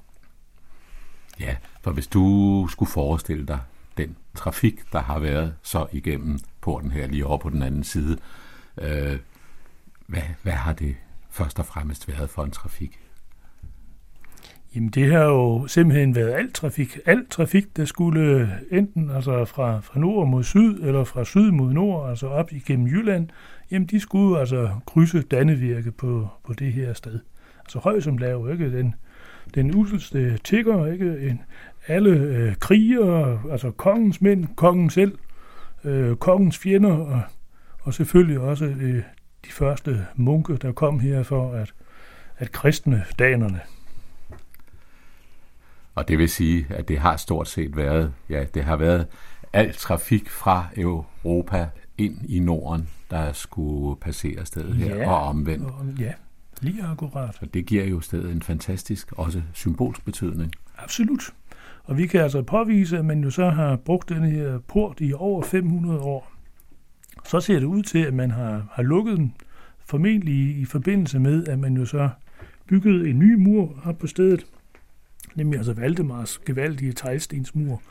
Ja, 1.40 1.56
for 1.82 1.91
hvis 1.91 2.08
du 2.08 2.67
skulle 2.72 2.91
forestille 2.91 3.45
dig 3.45 3.59
den 3.98 4.16
trafik, 4.35 4.93
der 4.93 4.99
har 4.99 5.19
været 5.19 5.53
så 5.61 5.88
igennem 5.91 6.40
porten 6.61 6.91
her 6.91 7.08
lige 7.08 7.25
over 7.25 7.38
på 7.38 7.49
den 7.49 7.64
anden 7.64 7.83
side, 7.83 8.17
øh, 8.77 9.19
hvad, 10.08 10.22
hvad 10.43 10.53
har 10.53 10.74
det 10.74 10.95
først 11.30 11.59
og 11.59 11.66
fremmest 11.66 12.08
været 12.08 12.30
for 12.30 12.43
en 12.43 12.51
trafik? 12.51 12.99
Jamen 14.75 14.89
det 14.89 15.11
har 15.11 15.23
jo 15.23 15.67
simpelthen 15.67 16.15
været 16.15 16.33
alt 16.33 16.53
trafik. 16.53 16.98
Alt 17.06 17.30
trafik, 17.30 17.77
der 17.77 17.85
skulle 17.85 18.22
øh, 18.22 18.49
enten 18.72 19.11
altså 19.11 19.45
fra, 19.45 19.80
fra 19.80 19.99
nord 19.99 20.27
mod 20.27 20.43
syd, 20.43 20.80
eller 20.81 21.03
fra 21.03 21.25
syd 21.25 21.51
mod 21.51 21.73
nord, 21.73 22.09
altså 22.09 22.27
op 22.27 22.51
igennem 22.51 22.88
Jylland, 22.88 23.30
jamen 23.72 23.88
de 23.88 23.99
skulle 23.99 24.39
altså 24.39 24.69
krydse 24.85 25.22
Dannevirke 25.22 25.91
på, 25.91 26.27
på 26.43 26.53
det 26.53 26.73
her 26.73 26.93
sted. 26.93 27.19
Altså 27.59 27.80
høj 27.80 27.99
som 27.99 28.17
lav, 28.17 28.51
ikke? 28.51 28.77
Den, 28.77 28.95
den 29.56 29.75
uselste 29.75 30.38
tigger, 30.38 30.85
ikke? 30.85 31.30
En, 31.30 31.41
alle 31.88 32.09
øh, 32.09 32.56
kriger, 32.56 33.39
altså 33.51 33.72
kongens 33.72 34.22
mænd, 34.22 34.48
kongen 34.56 34.89
selv, 34.89 35.17
øh, 35.83 36.15
kongens 36.15 36.57
fjender, 36.57 36.93
og, 36.93 37.22
og 37.81 37.93
selvfølgelig 37.93 38.39
også 38.39 38.65
øh, 38.65 39.03
de 39.45 39.51
første 39.51 40.06
munke, 40.15 40.57
der 40.57 40.72
kom 40.72 40.99
her 40.99 41.23
for 41.23 41.51
at, 41.51 41.73
at 42.38 42.51
kristne 42.51 43.03
danerne. 43.19 43.59
Og 46.00 46.08
det 46.08 46.18
vil 46.18 46.30
sige, 46.30 46.66
at 46.69 46.88
det 46.88 47.00
har 47.00 47.18
stort 47.18 47.48
set 47.48 47.78
været, 47.78 48.14
ja, 48.30 48.44
det 48.53 48.64
har 48.64 48.76
været 48.76 49.08
al 49.53 49.74
trafik 49.74 50.30
fra 50.30 50.68
Europa 50.78 51.69
ind 51.98 52.18
i 52.30 52.40
Norden, 52.40 52.90
der 53.10 53.34
skulle 53.34 54.00
passere 54.00 54.45
stedet 54.45 54.76
her, 54.76 54.95
ja, 54.95 55.10
og 55.10 55.24
omvendt. 55.24 55.66
Og, 55.66 55.86
ja, 56.00 56.11
lige 56.61 56.84
akkurat. 56.84 57.38
Og 57.42 57.53
det 57.53 57.66
giver 57.66 57.84
jo 57.84 58.02
stedet 58.02 58.32
en 58.32 58.42
fantastisk, 58.42 59.11
også 59.11 59.42
symbolsk 59.53 60.06
betydning. 60.06 60.52
Absolut. 60.78 61.34
Og 61.84 61.98
vi 61.98 62.08
kan 62.08 62.22
altså 62.22 62.42
påvise, 62.42 62.98
at 62.98 63.06
man 63.06 63.24
jo 63.24 63.30
så 63.30 63.50
har 63.50 63.76
brugt 63.76 64.10
den 64.10 64.24
her 64.24 64.60
port 64.60 64.98
i 65.02 65.14
over 65.14 65.44
500 65.44 66.00
år. 66.00 66.32
Så 67.26 67.40
ser 67.40 67.60
det 67.60 67.66
ud 67.66 67.84
til, 67.84 68.00
at 68.00 68.14
man 68.14 68.32
har, 68.32 68.68
har 68.72 68.84
lukket 68.84 69.18
den, 69.18 69.34
formentlig 69.86 70.58
i 70.58 70.66
forbindelse 70.66 71.19
med, 71.19 71.48
at 71.48 71.60
man 71.60 71.78
jo 71.78 71.86
så 71.86 72.10
byggede 72.68 73.10
en 73.10 73.19
ny 73.19 73.36
mur 73.36 73.82
op 73.86 73.98
på 73.98 74.08
stedet, 74.08 74.45
nemlig 75.35 75.58
altså 75.58 75.74
Valdemars 75.74 76.38
gevaldige 76.45 76.93
teglstensmur, 76.93 77.82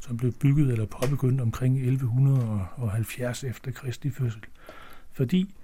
som 0.00 0.16
blev 0.16 0.32
bygget 0.32 0.72
eller 0.72 0.86
påbegyndt 0.86 1.40
omkring 1.40 1.78
1170 1.78 3.44
efter 3.44 3.70
Kristi 3.70 4.10
fødsel. 4.10 4.42
Fordi 5.12 5.54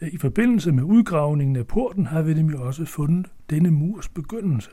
øh, 0.00 0.08
i 0.12 0.18
forbindelse 0.18 0.72
med 0.72 0.82
udgravningen 0.82 1.56
af 1.56 1.66
porten 1.66 2.06
har 2.06 2.22
vi 2.22 2.34
nemlig 2.34 2.58
også 2.58 2.84
fundet 2.84 3.26
denne 3.50 3.70
murs 3.70 4.08
begyndelse. 4.08 4.70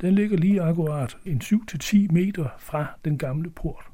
Den 0.00 0.14
ligger 0.14 0.36
lige 0.36 0.62
akkurat 0.62 1.16
en 1.24 1.40
7-10 1.44 2.12
meter 2.12 2.48
fra 2.58 2.86
den 3.04 3.18
gamle 3.18 3.50
port. 3.50 3.84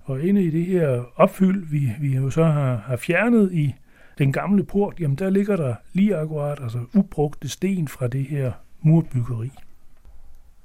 Og 0.00 0.22
inde 0.22 0.42
i 0.44 0.50
det 0.50 0.66
her 0.66 1.04
opfyld, 1.16 1.66
vi, 1.66 1.92
vi 2.00 2.16
jo 2.16 2.30
så 2.30 2.44
har, 2.44 2.76
har 2.76 2.96
fjernet 2.96 3.52
i 3.52 3.74
den 4.18 4.32
gamle 4.32 4.64
port, 4.64 5.00
jamen 5.00 5.16
der 5.16 5.30
ligger 5.30 5.56
der 5.56 5.74
lige 5.92 6.16
akkurat 6.16 6.58
altså 6.62 6.84
ubrugte 6.94 7.48
sten 7.48 7.88
fra 7.88 8.08
det 8.08 8.24
her 8.24 8.52
murbyggeri 8.82 9.52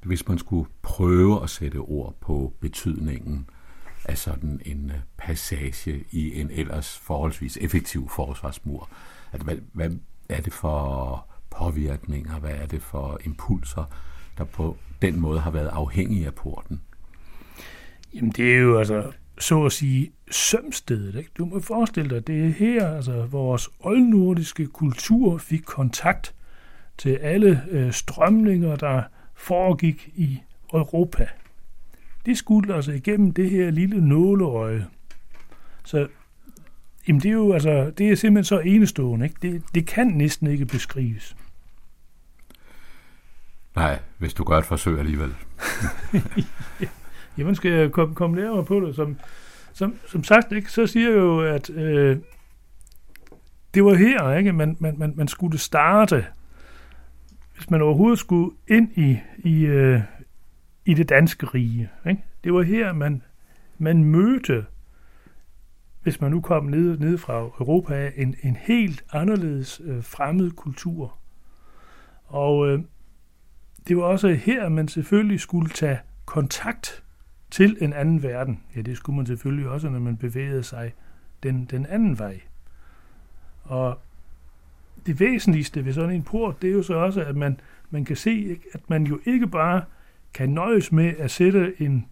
hvis 0.04 0.28
man 0.28 0.38
skulle 0.38 0.70
prøve 0.82 1.44
at 1.44 1.50
sætte 1.50 1.78
ord 1.78 2.16
på 2.22 2.54
betydningen 2.60 3.46
af 4.06 4.18
sådan 4.18 4.62
en 4.66 4.90
øh, 4.90 4.98
passage 5.18 6.04
i 6.12 6.40
en 6.40 6.50
ellers 6.52 6.98
forholdsvis 6.98 7.58
effektiv 7.62 8.10
forsvarsmur. 8.10 8.90
At 9.32 9.42
hvad, 9.42 9.58
hvad 9.74 9.90
er 10.30 10.42
det 10.42 10.54
for 10.54 11.26
påvirkninger, 11.50 12.40
hvad 12.40 12.56
er 12.56 12.66
det 12.66 12.82
for 12.82 13.20
impulser, 13.26 13.84
der 14.38 14.44
på 14.44 14.78
den 15.02 15.20
måde 15.20 15.40
har 15.40 15.52
været 15.52 15.68
afhængige 15.68 16.26
af 16.26 16.36
porten? 16.36 16.82
Jamen 18.14 18.32
det 18.32 18.54
er 18.54 18.58
jo 18.60 18.78
altså 18.78 19.12
så 19.40 19.66
at 19.66 19.72
sige 19.72 20.12
sømstedet. 20.32 21.16
Ikke? 21.16 21.32
Du 21.38 21.46
må 21.46 21.60
forestille 21.60 22.10
dig, 22.10 22.28
det 22.28 22.46
er 22.46 22.50
her, 22.50 22.96
altså 22.96 23.26
vores 23.26 23.70
oldnordiske 23.80 24.68
kultur 24.68 25.38
fik 25.38 25.62
kontakt 25.66 26.36
til 26.98 27.10
alle 27.10 27.64
øh, 27.70 27.92
strømninger, 27.92 28.76
der 28.76 29.04
foregik 29.42 30.10
i 30.16 30.42
Europa. 30.74 31.28
Det 32.26 32.38
skulle 32.38 32.76
altså 32.76 32.92
igennem 32.92 33.32
det 33.32 33.50
her 33.50 33.72
lille 33.72 34.08
nåleøje. 34.08 34.88
Så 35.84 36.08
jamen 37.08 37.22
det 37.22 37.30
er 37.30 37.34
jo 37.34 37.54
altså, 37.54 37.92
det 37.98 38.10
er 38.10 38.16
simpelthen 38.16 38.44
så 38.44 38.60
enestående. 38.60 39.26
Ikke? 39.26 39.36
Det, 39.42 39.64
det 39.76 39.88
kan 39.88 40.08
næsten 40.08 40.48
ikke 40.48 40.66
beskrives. 40.66 41.36
Nej, 43.76 44.00
hvis 44.18 44.34
du 44.34 44.44
gør 44.44 44.58
et 44.58 44.66
forsøg 44.66 45.00
alligevel. 45.00 45.36
Jamen 47.38 47.56
skal 47.56 47.72
jeg 47.72 47.92
komme, 47.92 48.16
komme 48.16 48.36
nærmere 48.36 48.66
på 48.66 48.80
det. 48.80 48.96
Som, 48.96 49.20
som, 49.74 49.96
som 50.08 50.24
sagt, 50.24 50.52
ikke, 50.52 50.72
så 50.72 50.88
siger 50.88 51.10
jeg 51.10 51.18
jo, 51.18 51.42
at 51.42 51.70
øh, 51.70 52.18
det 53.74 53.86
var 53.86 53.94
her, 53.94 54.34
ikke? 54.38 54.54
Man, 54.54 54.78
man, 54.80 54.96
man, 54.98 55.14
man 55.16 55.28
skulle 55.28 55.58
starte, 55.58 56.26
hvis 57.56 57.70
man 57.70 57.82
overhovedet 57.82 58.20
skulle 58.20 58.56
ind 58.68 58.98
i, 58.98 59.20
i, 59.44 59.66
øh, 59.66 60.02
i 60.86 60.94
det 60.94 61.10
danske 61.10 61.46
rige. 61.46 61.90
Ikke? 62.10 62.24
Det 62.44 62.54
var 62.54 62.62
her, 62.62 62.94
man, 62.94 63.22
man 63.78 64.04
mødte, 64.04 64.66
hvis 66.04 66.22
man 66.22 66.32
nu 66.32 66.42
kom 66.42 66.66
ned, 66.66 66.98
ned 66.98 67.18
fra 67.18 67.40
Europa, 67.40 68.12
en, 68.16 68.36
en 68.44 68.56
helt 68.56 69.04
anderledes 69.12 69.82
øh, 69.84 70.04
fremmed 70.04 70.52
kultur. 70.52 71.18
Og 72.26 72.68
øh, 72.68 72.80
det 73.88 73.98
var 73.98 74.04
også 74.04 74.28
her, 74.28 74.70
man 74.70 74.88
selvfølgelig 74.88 75.40
skulle 75.40 75.70
tage 75.70 76.00
kontakt 76.26 77.04
til 77.52 77.78
en 77.82 77.94
anden 77.94 78.24
verden. 78.24 78.64
Ja, 78.76 78.82
det 78.82 78.98
skulle 78.98 79.18
man 79.18 79.26
selvfølgelig 79.26 79.70
også, 79.70 79.90
når 79.90 80.00
man 80.00 80.18
bevægede 80.18 80.64
sig 80.64 80.94
den, 81.44 81.66
den 81.66 81.86
anden 81.86 82.20
vej. 82.20 82.42
Og 83.64 84.00
det 85.06 85.20
væsentligste 85.20 85.86
ved 85.86 85.94
sådan 85.94 86.16
en 86.16 86.24
port, 86.24 86.62
det 86.62 86.70
er 86.70 86.74
jo 86.74 86.84
så 86.84 86.94
også, 86.94 87.22
at 87.22 87.36
man, 87.36 87.60
man 87.92 88.06
kan 88.06 88.16
se, 88.16 88.58
at 88.74 88.90
man 88.90 89.04
jo 89.04 89.20
ikke 89.26 89.48
bare 89.48 89.82
kan 90.34 90.50
nøjes 90.50 90.92
med 90.92 91.14
at 91.18 91.32
sætte 91.32 91.82
en, 91.82 92.06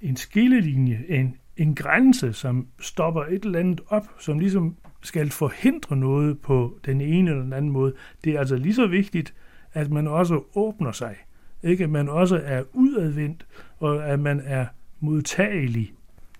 en 0.00 0.16
skillelinje, 0.16 1.04
en, 1.08 1.36
en 1.56 1.74
grænse, 1.74 2.32
som 2.32 2.68
stopper 2.80 3.24
et 3.24 3.44
eller 3.44 3.58
andet 3.58 3.80
op, 3.88 4.06
som 4.18 4.38
ligesom 4.38 4.76
skal 5.02 5.30
forhindre 5.30 5.96
noget 5.96 6.40
på 6.40 6.78
den 6.84 7.00
ene 7.00 7.30
eller 7.30 7.42
den 7.42 7.52
anden 7.52 7.72
måde. 7.72 7.94
Det 8.24 8.34
er 8.34 8.38
altså 8.38 8.56
lige 8.56 8.74
så 8.74 8.86
vigtigt, 8.86 9.34
at 9.72 9.90
man 9.90 10.08
også 10.08 10.42
åbner 10.54 10.92
sig. 10.92 11.16
Ikke? 11.62 11.84
At 11.84 11.90
man 11.90 12.08
også 12.08 12.40
er 12.44 12.62
udadvendt, 12.72 13.46
og 13.78 14.08
at 14.08 14.20
man 14.20 14.40
er 14.44 14.66
modtagelig 15.00 15.92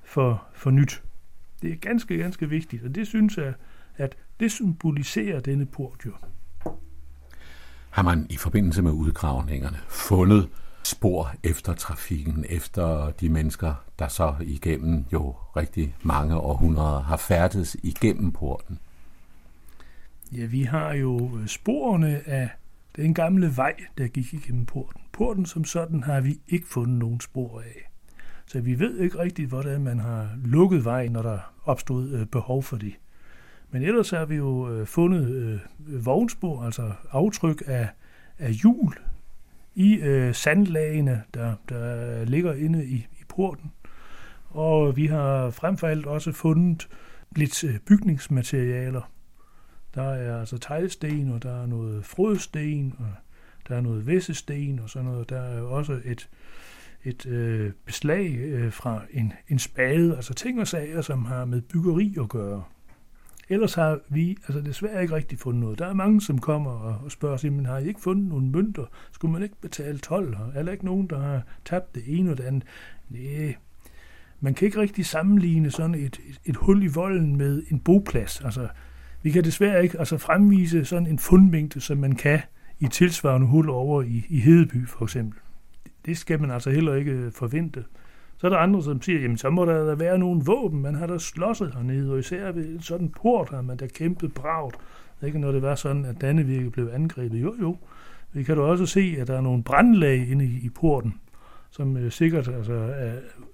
for, 0.05 0.44
for 0.55 0.70
nyt. 0.70 1.02
Det 1.62 1.73
er 1.73 1.76
ganske, 1.76 2.18
ganske 2.18 2.49
vigtigt, 2.49 2.84
og 2.84 2.94
det 2.94 3.07
synes 3.07 3.36
jeg, 3.36 3.55
at 3.97 4.16
det 4.41 4.52
symboliserer 4.52 5.41
denne 5.41 5.66
port 5.66 6.07
jo. 6.07 6.12
Har 7.94 8.02
man 8.02 8.26
i 8.31 8.36
forbindelse 8.36 8.82
med 8.82 8.92
udgravningerne 8.92 9.76
fundet 9.89 10.48
spor 10.84 11.34
efter 11.42 11.74
trafikken, 11.74 12.44
efter 12.48 13.10
de 13.10 13.28
mennesker, 13.28 13.74
der 13.98 14.08
så 14.08 14.34
igennem 14.40 15.05
jo 15.12 15.34
rigtig 15.56 15.94
mange 16.02 16.36
århundreder 16.36 17.00
har 17.00 17.16
færdes 17.16 17.76
igennem 17.82 18.32
porten? 18.32 18.78
Ja, 20.32 20.47
vi 20.47 20.62
har 20.62 20.92
jo 20.92 21.39
øh, 21.39 21.47
sporene 21.47 22.28
af 22.28 22.50
den 22.97 23.14
gamle 23.14 23.56
vej, 23.56 23.74
der 23.98 24.06
gik 24.06 24.34
igennem 24.34 24.66
porten. 24.66 25.00
Porten 25.12 25.47
som 25.47 25.64
sådan 25.64 26.02
har 26.02 26.20
vi 26.20 26.40
ikke 26.48 26.66
fundet 26.68 26.98
nogen 26.98 27.20
spor 27.20 27.60
af. 27.60 27.90
Så 28.47 28.60
vi 28.60 28.78
ved 28.78 28.98
ikke 28.98 29.18
rigtigt, 29.18 29.48
hvordan 29.48 29.81
man 29.81 29.98
har 29.98 30.28
lukket 30.44 30.84
vejen, 30.84 31.12
når 31.12 31.23
der 31.23 31.39
opstod 31.64 32.10
øh, 32.10 32.26
behov 32.26 32.62
for 32.62 32.76
det. 32.76 32.94
Men 33.74 33.82
ellers 33.82 34.10
har 34.10 34.24
vi 34.24 34.34
jo 34.34 34.70
øh, 34.70 34.86
fundet 34.86 35.28
øh, 35.28 36.06
vognspor, 36.06 36.62
altså 36.62 36.92
aftryk 37.10 37.62
af, 37.66 37.88
af 38.38 38.52
hjul 38.52 38.94
i 39.74 39.94
øh, 39.94 40.34
sandlagene, 40.34 41.22
der, 41.34 41.54
der 41.68 42.24
ligger 42.24 42.54
inde 42.54 42.86
i, 42.86 42.94
i 42.94 43.22
porten. 43.28 43.72
Og 44.48 44.96
vi 44.96 45.06
har 45.06 45.50
frem 45.50 45.76
for 45.76 45.86
alt 45.86 46.06
også 46.06 46.32
fundet 46.32 46.88
lidt 47.36 47.64
øh, 47.64 47.78
bygningsmaterialer. 47.78 49.10
Der 49.94 50.02
er 50.02 50.40
altså 50.40 50.58
teglsten, 50.58 51.32
og 51.32 51.42
der 51.42 51.62
er 51.62 51.66
noget 51.66 52.04
frødsten, 52.04 52.94
og 52.98 53.12
der 53.68 53.76
er 53.76 53.80
noget 53.80 54.06
væssesten 54.06 54.78
og 54.78 54.90
sådan 54.90 55.08
noget. 55.08 55.30
Der 55.30 55.40
er 55.40 55.62
også 55.62 56.00
et, 56.04 56.28
et 57.04 57.26
øh, 57.26 57.72
beslag 57.84 58.36
øh, 58.38 58.72
fra 58.72 59.02
en, 59.10 59.32
en 59.48 59.58
spade, 59.58 60.16
altså 60.16 60.34
ting 60.34 60.60
og 60.60 60.66
sager, 60.66 61.00
som 61.00 61.24
har 61.24 61.44
med 61.44 61.60
byggeri 61.60 62.16
at 62.20 62.28
gøre. 62.28 62.64
Ellers 63.48 63.74
har 63.74 63.98
vi 64.08 64.36
altså 64.48 64.60
desværre 64.60 65.02
ikke 65.02 65.14
rigtig 65.14 65.39
fundet 65.39 65.62
noget. 65.62 65.78
Der 65.78 65.86
er 65.86 65.94
mange, 65.94 66.20
som 66.20 66.39
kommer 66.39 66.70
og, 66.70 67.00
og 67.05 67.10
spørger 67.12 67.36
sig, 67.36 67.52
men 67.52 67.66
har 67.66 67.78
I 67.78 67.89
ikke 67.89 68.00
fundet 68.00 68.28
nogle 68.28 68.47
mønter? 68.47 68.84
Skulle 69.12 69.32
man 69.32 69.42
ikke 69.42 69.60
betale 69.60 69.98
12? 69.98 70.36
Er 70.55 70.62
der 70.62 70.73
ikke 70.73 70.84
nogen, 70.84 71.06
der 71.06 71.18
har 71.18 71.42
tabt 71.64 71.94
det 71.94 72.02
ene 72.06 72.31
og 72.31 72.39
det 72.39 72.44
andet? 72.44 72.64
Næh, 73.08 73.55
man 74.40 74.55
kan 74.55 74.66
ikke 74.66 74.81
rigtig 74.81 75.06
sammenligne 75.06 75.70
sådan 75.70 75.94
et, 75.94 76.20
et, 76.28 76.40
et 76.44 76.56
hul 76.56 76.82
i 76.82 76.86
volden 76.86 77.36
med 77.36 77.62
en 77.70 77.81
boplads. 77.81 78.40
Altså, 78.40 78.68
vi 79.23 79.31
kan 79.31 79.44
desværre 79.44 79.82
ikke 79.82 79.98
altså, 79.98 80.18
fremvise 80.18 80.84
sådan 80.84 81.06
en 81.06 81.18
fundmængde, 81.18 81.81
som 81.81 81.98
man 81.98 82.14
kan 82.14 82.40
i 82.81 82.89
tilsvarende 82.89 83.47
hul 83.47 83.68
over 83.70 84.02
i, 84.02 84.26
i 84.28 84.40
Hedeby 84.40 84.89
for 84.89 85.05
eksempel. 85.05 85.39
Det 86.06 86.18
skal 86.18 86.40
man 86.40 86.50
altså 86.50 86.70
heller 86.70 86.94
ikke 86.94 87.10
øh, 87.10 87.32
forvente. 87.32 87.84
Så 88.44 88.48
er 88.48 88.50
der 88.50 88.58
andre, 88.58 88.82
som 88.82 89.02
siger, 89.02 89.20
jamen 89.20 89.39
så 89.39 89.50
må 89.50 89.64
der 89.64 89.94
være 89.94 90.18
nogle 90.18 90.42
våben, 90.44 90.82
man 90.82 90.94
har 90.94 91.06
da 91.06 91.18
slåsset 91.18 91.74
hernede, 91.74 92.12
og 92.12 92.18
især 92.18 92.52
ved 92.52 92.68
en 92.68 92.82
sådan 92.82 93.08
port 93.08 93.50
har 93.50 93.62
man 93.62 93.76
da 93.76 93.86
kæmpet 93.86 94.34
bragt. 94.34 94.76
Ikke 95.23 95.39
når 95.39 95.52
det 95.52 95.62
var 95.62 95.74
sådan, 95.74 96.05
at 96.05 96.20
Dannevirke 96.20 96.70
blev 96.70 96.90
angrebet. 96.92 97.42
Jo, 97.42 97.55
jo. 97.60 97.76
Vi 98.32 98.42
kan 98.42 98.56
da 98.56 98.62
også 98.62 98.86
se, 98.86 99.16
at 99.20 99.26
der 99.26 99.36
er 99.36 99.40
nogle 99.40 99.62
brandlag 99.62 100.31
inde 100.31 100.44
i, 100.44 100.60
i 100.62 100.68
porten, 100.68 101.14
som 101.70 101.97
øh, 101.97 102.12
sikkert 102.12 102.48
altså, 102.48 102.73
er, 102.73 103.12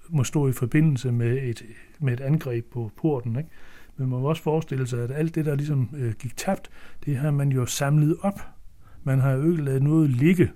må 0.09 0.23
stå 0.23 0.47
i 0.47 0.51
forbindelse 0.51 1.11
med 1.11 1.37
et, 1.43 1.63
med 1.99 2.13
et 2.13 2.21
angreb 2.21 2.65
på 2.73 2.91
porten. 2.97 3.35
Ikke? 3.37 3.49
Men 3.97 4.09
man 4.09 4.19
må 4.19 4.29
også 4.29 4.43
forestille 4.43 4.87
sig, 4.87 5.03
at 5.03 5.11
alt 5.11 5.35
det, 5.35 5.45
der 5.45 5.55
ligesom 5.55 5.89
øh, 5.97 6.13
gik 6.13 6.37
tabt, 6.37 6.69
det 7.05 7.17
har 7.17 7.31
man 7.31 7.49
jo 7.51 7.65
samlet 7.65 8.17
op. 8.21 8.41
Man 9.03 9.19
har 9.19 9.31
jo 9.31 9.51
ikke 9.51 9.63
lavet 9.63 9.83
noget 9.83 10.09
ligge 10.09 10.51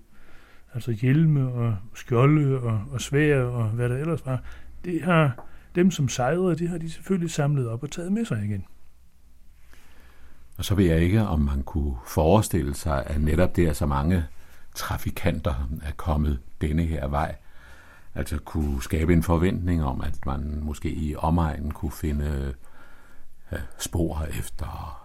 altså 0.75 0.91
hjelme 0.91 1.51
og 1.51 1.75
skjolde 1.93 2.59
og, 2.59 2.81
og 2.91 3.01
svær 3.01 3.41
og 3.43 3.69
hvad 3.69 3.89
der 3.89 3.97
ellers 3.97 4.25
var, 4.25 4.41
det 4.85 5.01
har 5.01 5.45
dem, 5.75 5.91
som 5.91 6.09
sejrede, 6.09 6.55
det 6.55 6.69
har 6.69 6.77
de 6.77 6.89
selvfølgelig 6.89 7.31
samlet 7.31 7.67
op 7.69 7.83
og 7.83 7.91
taget 7.91 8.11
med 8.11 8.25
sig 8.25 8.43
igen. 8.45 8.65
Og 10.57 10.65
så 10.65 10.75
ved 10.75 10.85
jeg 10.85 10.99
ikke, 10.99 11.21
om 11.21 11.39
man 11.39 11.63
kunne 11.63 11.95
forestille 12.07 12.73
sig, 12.73 13.03
at 13.07 13.21
netop 13.21 13.55
der 13.55 13.73
så 13.73 13.85
mange 13.85 14.25
trafikanter 14.75 15.69
er 15.83 15.91
kommet 15.97 16.39
denne 16.61 16.83
her 16.83 17.07
vej, 17.07 17.35
altså 18.15 18.37
kunne 18.37 18.83
skabe 18.83 19.13
en 19.13 19.23
forventning 19.23 19.83
om, 19.83 20.01
at 20.01 20.25
man 20.25 20.59
måske 20.63 20.89
i 20.89 21.15
omegnen 21.15 21.71
kunne 21.71 21.91
finde 21.91 22.53
spor 23.77 24.25
efter 24.39 25.01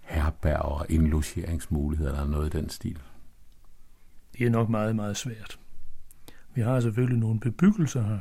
herberg 0.00 0.62
og 0.62 0.86
indlogeringsmuligheder 0.88 2.10
eller 2.10 2.26
noget 2.26 2.54
i 2.54 2.58
den 2.58 2.70
stil 2.70 2.98
det 4.38 4.46
er 4.46 4.50
nok 4.50 4.68
meget, 4.68 4.96
meget 4.96 5.16
svært. 5.16 5.58
Vi 6.54 6.60
har 6.60 6.80
selvfølgelig 6.80 7.18
nogle 7.18 7.40
bebyggelser 7.40 8.02
her, 8.02 8.18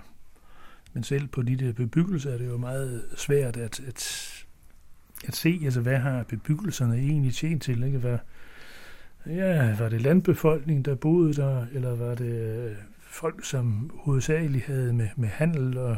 men 0.93 1.03
selv 1.03 1.27
på 1.27 1.41
de 1.41 1.55
der 1.55 1.73
bebyggelser 1.73 2.33
er 2.33 2.37
det 2.37 2.47
jo 2.47 2.57
meget 2.57 3.05
svært 3.15 3.57
at, 3.57 3.79
at, 3.79 4.29
at 5.27 5.35
se, 5.35 5.61
altså 5.63 5.81
hvad 5.81 5.97
har 5.97 6.23
bebyggelserne 6.23 6.95
egentlig 6.95 7.33
tjent 7.33 7.63
til, 7.63 7.83
ikke? 7.83 7.97
Hvad, 7.97 8.17
ja, 9.25 9.75
var 9.79 9.89
det 9.89 10.01
landbefolkning, 10.01 10.85
der 10.85 10.95
boede 10.95 11.33
der, 11.33 11.65
eller 11.73 11.95
var 11.95 12.15
det 12.15 12.65
øh, 12.69 12.75
folk, 12.99 13.45
som 13.45 13.91
hovedsageligt 14.03 14.65
havde 14.65 14.93
med, 14.93 15.09
med 15.15 15.29
handel 15.29 15.77
og, 15.77 15.97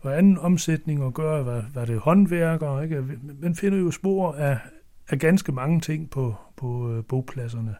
og 0.00 0.18
anden 0.18 0.38
omsætning 0.38 1.04
at 1.04 1.14
gøre, 1.14 1.46
var, 1.46 1.64
var 1.74 1.84
det 1.84 1.98
håndværkere, 1.98 2.84
ikke? 2.84 3.04
Man 3.40 3.54
finder 3.54 3.78
jo 3.78 3.90
spor 3.90 4.32
af, 4.32 4.58
af 5.08 5.18
ganske 5.18 5.52
mange 5.52 5.80
ting 5.80 6.10
på, 6.10 6.34
på 6.56 6.92
øh, 6.92 7.04
bopladserne. 7.04 7.74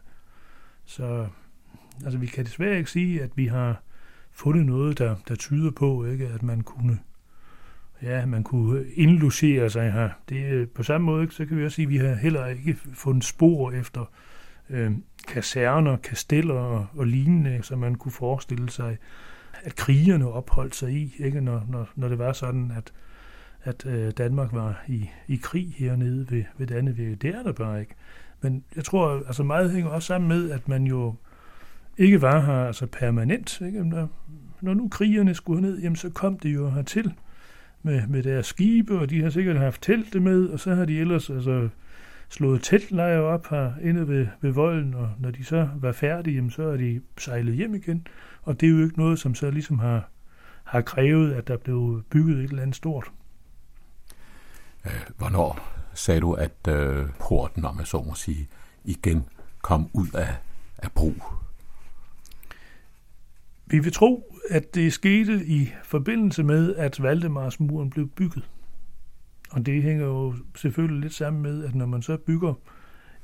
Så 0.87 1.27
altså, 2.03 2.19
vi 2.19 2.25
kan 2.25 2.45
desværre 2.45 2.77
ikke 2.77 2.91
sige, 2.91 3.23
at 3.23 3.29
vi 3.35 3.45
har 3.45 3.81
fundet 4.31 4.65
noget, 4.65 4.97
der, 4.97 5.15
der 5.27 5.35
tyder 5.35 5.71
på, 5.71 6.05
ikke, 6.05 6.27
at 6.27 6.43
man 6.43 6.61
kunne 6.61 6.99
ja, 8.01 8.25
man 8.25 8.43
kunne 8.43 8.85
indlogere 8.93 9.69
sig 9.69 9.91
her. 9.91 10.09
Det, 10.29 10.69
på 10.69 10.83
samme 10.83 11.05
måde, 11.05 11.31
så 11.31 11.45
kan 11.45 11.57
vi 11.57 11.65
også 11.65 11.75
sige, 11.75 11.85
at 11.85 11.89
vi 11.89 11.97
har 11.97 12.15
heller 12.15 12.45
ikke 12.45 12.77
fundet 12.93 13.23
spor 13.23 13.71
efter 13.71 14.05
øh, 14.69 14.91
kaserner, 15.27 15.97
kasteller 15.97 16.53
og, 16.53 16.87
og 16.95 17.07
lignende, 17.07 17.59
som 17.63 17.79
man 17.79 17.95
kunne 17.95 18.11
forestille 18.11 18.69
sig, 18.69 18.97
at 19.63 19.75
krigerne 19.75 20.31
opholdt 20.31 20.75
sig 20.75 20.91
i, 20.91 21.15
ikke? 21.19 21.41
Når, 21.41 21.65
når, 21.69 21.89
når 21.95 22.07
det 22.07 22.19
var 22.19 22.33
sådan, 22.33 22.71
at, 22.77 22.93
at 23.63 23.85
øh, 23.85 24.11
Danmark 24.11 24.53
var 24.53 24.83
i, 24.87 25.09
i 25.27 25.35
krig 25.35 25.75
hernede 25.77 26.31
ved, 26.31 26.43
ved 26.57 26.67
Dannevirke. 26.67 27.15
Det 27.15 27.35
er 27.35 27.43
der 27.43 27.51
bare 27.51 27.79
ikke. 27.79 27.95
Men 28.49 28.63
jeg 28.75 28.83
tror, 28.83 29.23
altså 29.27 29.43
meget 29.43 29.71
hænger 29.71 29.89
også 29.89 30.07
sammen 30.07 30.27
med, 30.27 30.51
at 30.51 30.67
man 30.67 30.83
jo 30.83 31.15
ikke 31.97 32.21
var 32.21 32.41
her 32.41 32.53
altså 32.53 32.85
permanent. 32.85 33.61
Ikke? 33.61 33.83
Når, 33.83 34.09
når 34.61 34.73
nu 34.73 34.87
krigerne 34.87 35.33
skulle 35.33 35.61
ned, 35.61 35.79
jamen, 35.79 35.95
så 35.95 36.09
kom 36.09 36.39
de 36.39 36.49
jo 36.49 36.69
hertil. 36.69 37.13
med, 37.83 38.07
med 38.07 38.23
deres 38.23 38.45
skibe, 38.45 38.99
og 38.99 39.09
de 39.09 39.21
har 39.21 39.29
sikkert 39.29 39.57
haft 39.57 39.81
teltet 39.81 40.21
med, 40.21 40.45
og 40.45 40.59
så 40.59 40.75
har 40.75 40.85
de 40.85 40.99
ellers 40.99 41.29
altså, 41.29 41.69
slået 42.29 42.63
teltlejre 42.63 43.21
op 43.21 43.47
her 43.49 43.71
inde 43.81 44.07
ved, 44.07 44.27
ved 44.41 44.51
volden, 44.51 44.93
og 44.93 45.11
når 45.19 45.31
de 45.31 45.43
så 45.43 45.69
var 45.75 45.91
færdige, 45.91 46.35
jamen, 46.35 46.51
så 46.51 46.63
er 46.63 46.77
de 46.77 47.01
sejlet 47.17 47.55
hjem 47.55 47.75
igen. 47.75 48.07
Og 48.41 48.61
det 48.61 48.67
er 48.67 48.71
jo 48.71 48.83
ikke 48.83 48.97
noget, 48.97 49.19
som 49.19 49.35
så 49.35 49.51
ligesom 49.51 49.79
har, 49.79 50.09
har 50.63 50.81
krævet, 50.81 51.33
at 51.33 51.47
der 51.47 51.57
blev 51.57 52.03
bygget 52.09 52.37
et 52.37 52.49
eller 52.49 52.61
andet 52.61 52.75
stort. 52.75 53.11
Øh, 54.85 54.91
hvornår 55.17 55.76
sagde 55.97 56.21
du, 56.21 56.33
at 56.33 56.67
øh, 56.69 57.05
porten, 57.19 57.65
om 57.65 57.79
jeg 57.79 57.87
så 57.87 58.01
må 58.01 58.13
sige, 58.15 58.47
igen 58.85 59.25
kom 59.61 59.89
ud 59.93 60.07
af, 60.13 60.35
af 60.77 60.91
brug? 60.91 61.15
Vi 63.65 63.79
vil 63.79 63.93
tro, 63.93 64.33
at 64.49 64.75
det 64.75 64.93
skete 64.93 65.45
i 65.45 65.69
forbindelse 65.83 66.43
med, 66.43 66.75
at 66.75 67.03
Valdemarsmuren 67.03 67.89
blev 67.89 68.07
bygget. 68.07 68.49
Og 69.51 69.65
det 69.65 69.83
hænger 69.83 70.05
jo 70.05 70.35
selvfølgelig 70.55 71.01
lidt 71.01 71.13
sammen 71.13 71.41
med, 71.41 71.65
at 71.65 71.75
når 71.75 71.85
man 71.85 72.01
så 72.01 72.17
bygger 72.17 72.53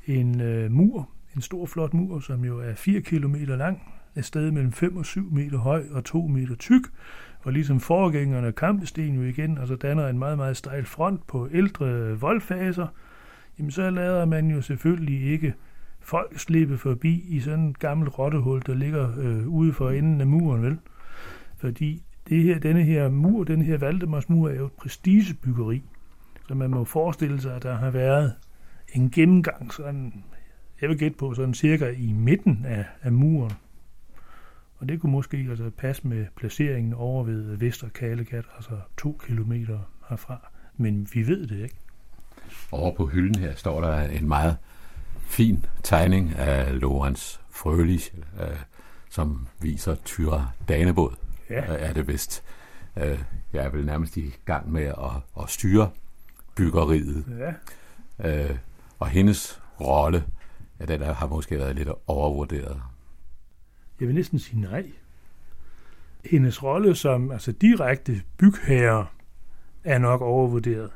en 0.07 0.41
øh, 0.41 0.71
mur, 0.71 1.09
en 1.35 1.41
stor 1.41 1.65
flot 1.65 1.93
mur, 1.93 2.19
som 2.19 2.45
jo 2.45 2.59
er 2.59 2.73
4 2.75 3.01
km 3.01 3.35
lang, 3.35 3.81
et 4.15 4.25
sted 4.25 4.51
mellem 4.51 4.71
5 4.71 4.97
og 4.97 5.05
7 5.05 5.31
meter 5.31 5.57
høj 5.57 5.85
og 5.91 6.05
2 6.05 6.27
meter 6.27 6.55
tyk, 6.55 6.81
og 7.43 7.53
ligesom 7.53 7.79
forgængerne 7.79 8.51
kampesten 8.51 9.15
jo 9.15 9.21
igen, 9.21 9.57
altså 9.57 9.75
danner 9.75 10.07
en 10.07 10.19
meget, 10.19 10.37
meget 10.37 10.57
stejl 10.57 10.85
front 10.85 11.27
på 11.27 11.49
ældre 11.51 12.19
voldfaser, 12.19 12.87
jamen 13.59 13.71
så 13.71 13.89
lader 13.89 14.25
man 14.25 14.51
jo 14.51 14.61
selvfølgelig 14.61 15.31
ikke 15.31 15.53
folk 15.99 16.39
slippe 16.39 16.77
forbi 16.77 17.25
i 17.27 17.39
sådan 17.39 17.59
en 17.59 17.75
gammel 17.79 18.09
rottehul, 18.09 18.61
der 18.65 18.73
ligger 18.73 19.19
øh, 19.19 19.47
ude 19.47 19.73
for 19.73 19.89
enden 19.89 20.21
af 20.21 20.27
muren, 20.27 20.63
vel? 20.63 20.77
Fordi 21.57 22.03
det 22.29 22.43
her, 22.43 22.59
denne 22.59 22.83
her 22.83 23.09
mur, 23.09 23.43
den 23.43 23.61
her 23.61 23.77
Valdemarsmur, 23.77 24.49
er 24.49 24.55
jo 24.55 24.65
et 24.65 24.71
prestigebyggeri. 24.71 25.83
Så 26.47 26.55
man 26.55 26.69
må 26.69 26.83
forestille 26.83 27.41
sig, 27.41 27.55
at 27.55 27.63
der 27.63 27.75
har 27.75 27.91
været 27.91 28.33
en 28.93 29.09
gennemgang, 29.09 29.73
sådan, 29.73 30.23
jeg 30.81 30.89
vil 30.89 30.97
gætte 30.97 31.17
på, 31.17 31.33
sådan 31.33 31.53
cirka 31.53 31.89
i 31.97 32.11
midten 32.11 32.65
af, 32.65 32.85
af 33.01 33.11
muren. 33.11 33.51
Og 34.83 34.89
det 34.89 35.01
kunne 35.01 35.11
måske 35.11 35.47
altså 35.49 35.69
passe 35.77 36.07
med 36.07 36.25
placeringen 36.35 36.93
over 36.93 37.23
ved 37.23 37.55
Vester 37.57 37.89
Kalegat, 37.89 38.45
altså 38.55 38.79
to 38.97 39.21
kilometer 39.25 39.79
herfra. 40.09 40.51
Men 40.77 41.07
vi 41.13 41.27
ved 41.27 41.47
det 41.47 41.63
ikke. 41.63 41.75
Over 42.71 42.95
på 42.95 43.05
hylden 43.05 43.35
her 43.35 43.55
står 43.55 43.81
der 43.81 44.01
en 44.01 44.27
meget 44.27 44.57
fin 45.19 45.65
tegning 45.83 46.35
af 46.35 46.79
Lorenz 46.81 47.39
Frølich, 47.49 48.11
øh, 48.41 48.47
som 49.09 49.47
viser 49.61 49.95
Tyra 49.95 50.51
Danebåd, 50.67 51.15
ja. 51.49 51.73
øh, 51.73 51.81
er 51.89 51.93
det 51.93 52.07
vist. 52.07 52.43
Øh, 52.97 53.23
jeg 53.53 53.65
er 53.65 53.69
vel 53.69 53.85
nærmest 53.85 54.17
i 54.17 54.35
gang 54.45 54.71
med 54.71 54.85
at, 54.85 55.43
at 55.43 55.49
styre 55.49 55.89
byggeriet. 56.55 57.25
Ja. 58.19 58.43
Øh, 58.49 58.57
og 58.99 59.07
hendes 59.07 59.61
rolle, 59.81 60.23
ja, 60.79 60.85
den 60.85 61.01
har 61.01 61.27
måske 61.27 61.59
været 61.59 61.75
lidt 61.75 61.89
overvurderet. 62.07 62.81
Jeg 63.99 64.07
vil 64.07 64.15
næsten 64.15 64.39
sige 64.39 64.61
nej. 64.61 64.91
Hendes 66.25 66.63
rolle 66.63 66.95
som 66.95 67.31
altså 67.31 67.51
direkte 67.51 68.21
bygherre 68.37 69.07
er 69.83 69.97
nok 69.97 70.21
overvurderet. 70.21 70.89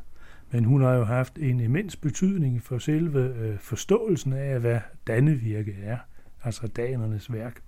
Men 0.51 0.65
hun 0.65 0.81
har 0.81 0.93
jo 0.93 1.03
haft 1.03 1.37
en 1.37 1.59
immens 1.59 1.95
betydning 1.95 2.63
for 2.63 2.77
selve 2.77 3.19
øh, 3.19 3.59
forståelsen 3.59 4.33
af, 4.33 4.59
hvad 4.59 4.79
Dannevirke 5.07 5.75
er, 5.83 5.97
altså 6.43 6.67
danernes 6.67 7.33
værk. 7.33 7.61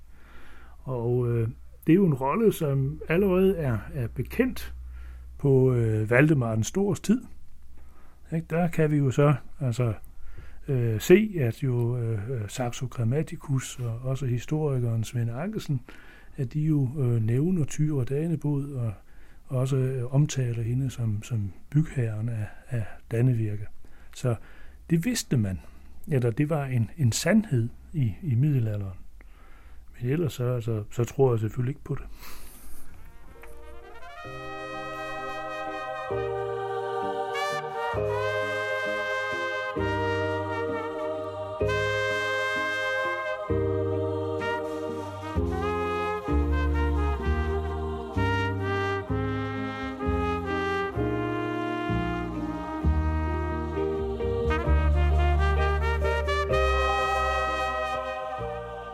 Og 0.84 1.32
øh, 1.32 1.48
det 1.88 1.94
er 1.94 1.98
jo 1.98 2.06
en 2.06 2.14
rolle, 2.14 2.54
som 2.54 3.02
allerede 3.08 3.58
er, 3.58 3.78
er 3.94 4.08
bekendt 4.08 4.74
på 5.38 5.74
øh, 5.74 6.10
Valdemar 6.10 6.56
den 6.56 6.64
Stores 6.64 7.00
tid. 7.00 7.24
Ikke? 8.34 8.46
Der 8.50 8.68
kan 8.68 8.92
vi 8.92 8.98
jo 8.98 9.12
så 9.12 9.36
altså, 9.60 9.94
øh, 10.70 11.02
se, 11.02 11.36
at 11.40 11.64
jo 11.64 11.98
øh, 11.98 12.20
Saxo 12.48 12.86
Grammaticus 12.86 13.80
og 13.80 14.00
også 14.04 14.26
historikeren 14.26 15.04
Svend 15.04 15.32
Ankelsen, 15.32 15.82
at 16.38 16.54
de 16.54 16.62
jo 16.62 16.90
øh, 17.00 17.24
nævner 17.24 17.66
Tyre 17.66 18.06
Danebod 18.06 18.74
og 18.74 18.94
også 19.48 19.76
øh, 19.76 20.14
omtaler 20.14 20.64
hende 20.64 20.90
som, 20.90 21.24
som 21.24 21.52
bygherren 21.70 22.30
af, 22.30 22.48
af 22.70 22.86
Dannevirke. 23.12 23.68
Så 24.16 24.36
det 24.90 25.06
vidste 25.06 25.38
man, 25.38 25.60
eller 26.08 26.32
det 26.32 26.50
var 26.50 26.66
en, 26.66 26.90
en 26.98 27.12
sandhed 27.12 27.70
i, 27.94 28.14
i 28.24 28.36
middelalderen. 28.36 28.98
Men 30.02 30.10
ellers 30.10 30.34
så, 30.34 30.54
altså, 30.54 30.84
så 30.92 31.04
tror 31.04 31.34
jeg 31.34 31.40
selvfølgelig 31.40 31.72
ikke 31.72 31.84
på 31.84 31.96
det. 31.96 32.04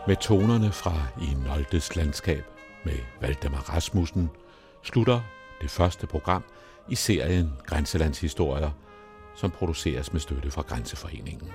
Med 0.06 0.16
tonerne 0.16 0.72
fra 0.72 0.92
I 1.22 1.34
Noltes 1.46 1.96
landskab 1.96 2.44
med 2.84 2.98
Valdemar 3.20 3.74
Rasmussen 3.74 4.30
slutter 4.82 5.20
det 5.60 5.70
første 5.70 6.06
program 6.06 6.42
i 6.88 6.94
serien 6.94 7.52
Grænselandshistorier, 7.64 8.70
som 9.34 9.50
produceres 9.50 10.12
med 10.12 10.20
støtte 10.20 10.50
fra 10.50 10.62
Grænseforeningen. 10.62 11.50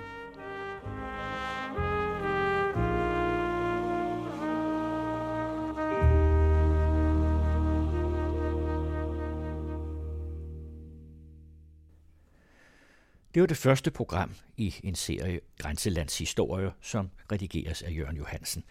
Det 13.34 13.40
var 13.40 13.46
det 13.46 13.56
første 13.56 13.90
program 13.90 14.34
i 14.56 14.74
en 14.82 14.94
serie 14.94 15.40
Grænselandshistorier, 15.58 16.70
som 16.80 17.10
redigeres 17.32 17.82
af 17.82 17.90
Jørgen 17.96 18.16
Johansen. 18.16 18.64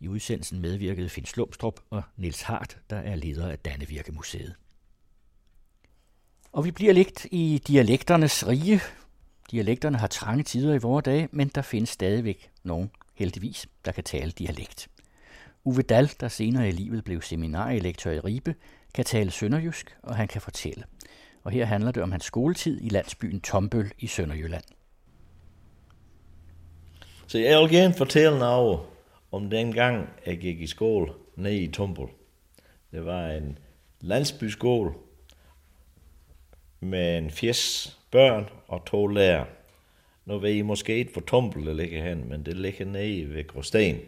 I 0.00 0.08
udsendelsen 0.08 0.60
medvirkede 0.60 1.08
Finn 1.08 1.26
Slumstrup 1.26 1.80
og 1.90 2.02
Niels 2.16 2.42
Hart, 2.42 2.78
der 2.90 2.96
er 2.96 3.14
leder 3.14 3.48
af 3.48 3.58
Dannevirkemuseet. 3.58 4.54
Og 6.52 6.64
vi 6.64 6.70
bliver 6.70 6.92
lidt 6.92 7.26
i 7.30 7.62
dialekternes 7.66 8.46
rige. 8.46 8.80
Dialekterne 9.50 9.98
har 9.98 10.06
trange 10.06 10.44
tider 10.44 10.74
i 10.74 10.78
vore 10.78 11.02
dage, 11.02 11.28
men 11.32 11.48
der 11.48 11.62
findes 11.62 11.88
stadigvæk 11.88 12.50
nogen, 12.62 12.90
heldigvis, 13.14 13.66
der 13.84 13.92
kan 13.92 14.04
tale 14.04 14.30
dialekt. 14.30 14.88
Uwe 15.64 15.82
Dahl, 15.82 16.12
der 16.20 16.28
senere 16.28 16.68
i 16.68 16.72
livet 16.72 17.04
blev 17.04 17.22
seminarielektør 17.22 18.12
i 18.12 18.20
Ribe, 18.20 18.54
kan 18.94 19.04
tale 19.04 19.30
sønderjysk, 19.30 19.96
og 20.02 20.16
han 20.16 20.28
kan 20.28 20.40
fortælle– 20.40 20.84
og 21.42 21.50
her 21.50 21.64
handler 21.64 21.90
det 21.92 22.02
om 22.02 22.12
hans 22.12 22.24
skoletid 22.24 22.80
i 22.82 22.88
landsbyen 22.88 23.40
Tombøl 23.40 23.92
i 23.98 24.06
Sønderjylland. 24.06 24.64
Så 27.26 27.38
jeg 27.38 27.60
vil 27.60 27.70
gerne 27.70 27.94
fortælle 27.94 28.38
noget 28.38 28.80
om 29.32 29.50
den 29.50 29.72
gang, 29.72 30.08
jeg 30.26 30.38
gik 30.38 30.60
i 30.60 30.66
skole 30.66 31.12
nede 31.36 31.58
i 31.58 31.72
Tombøl. 31.72 32.08
Det 32.92 33.06
var 33.06 33.26
en 33.26 33.58
landsbyskole 34.00 34.92
med 36.80 37.18
en 37.18 37.30
fjers 37.30 37.98
børn 38.10 38.48
og 38.68 38.84
to 38.86 39.06
lærere. 39.06 39.46
Nu 40.24 40.38
ved 40.38 40.50
I 40.50 40.62
måske 40.62 40.96
ikke, 40.96 41.12
hvor 41.12 41.22
Tombøl 41.22 41.66
det 41.66 41.76
ligger 41.76 42.02
hen, 42.02 42.28
men 42.28 42.46
det 42.46 42.56
ligger 42.56 42.84
nede 42.84 43.34
ved 43.34 43.46
Gråsten. 43.46 43.98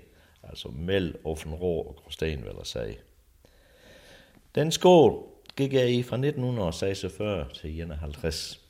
Altså 0.42 0.68
mellem 0.68 1.20
Offenrå 1.24 1.82
og 1.82 1.96
Gråsten, 1.96 2.44
vil 2.44 2.52
jeg 2.58 2.66
sige. 2.66 2.98
Den 4.54 4.72
skole 4.72 5.31
gik 5.56 5.72
jeg 5.72 5.90
i 5.90 6.02
fra 6.02 6.16
1946 6.16 7.48
til 7.54 7.80
51. 7.80 8.60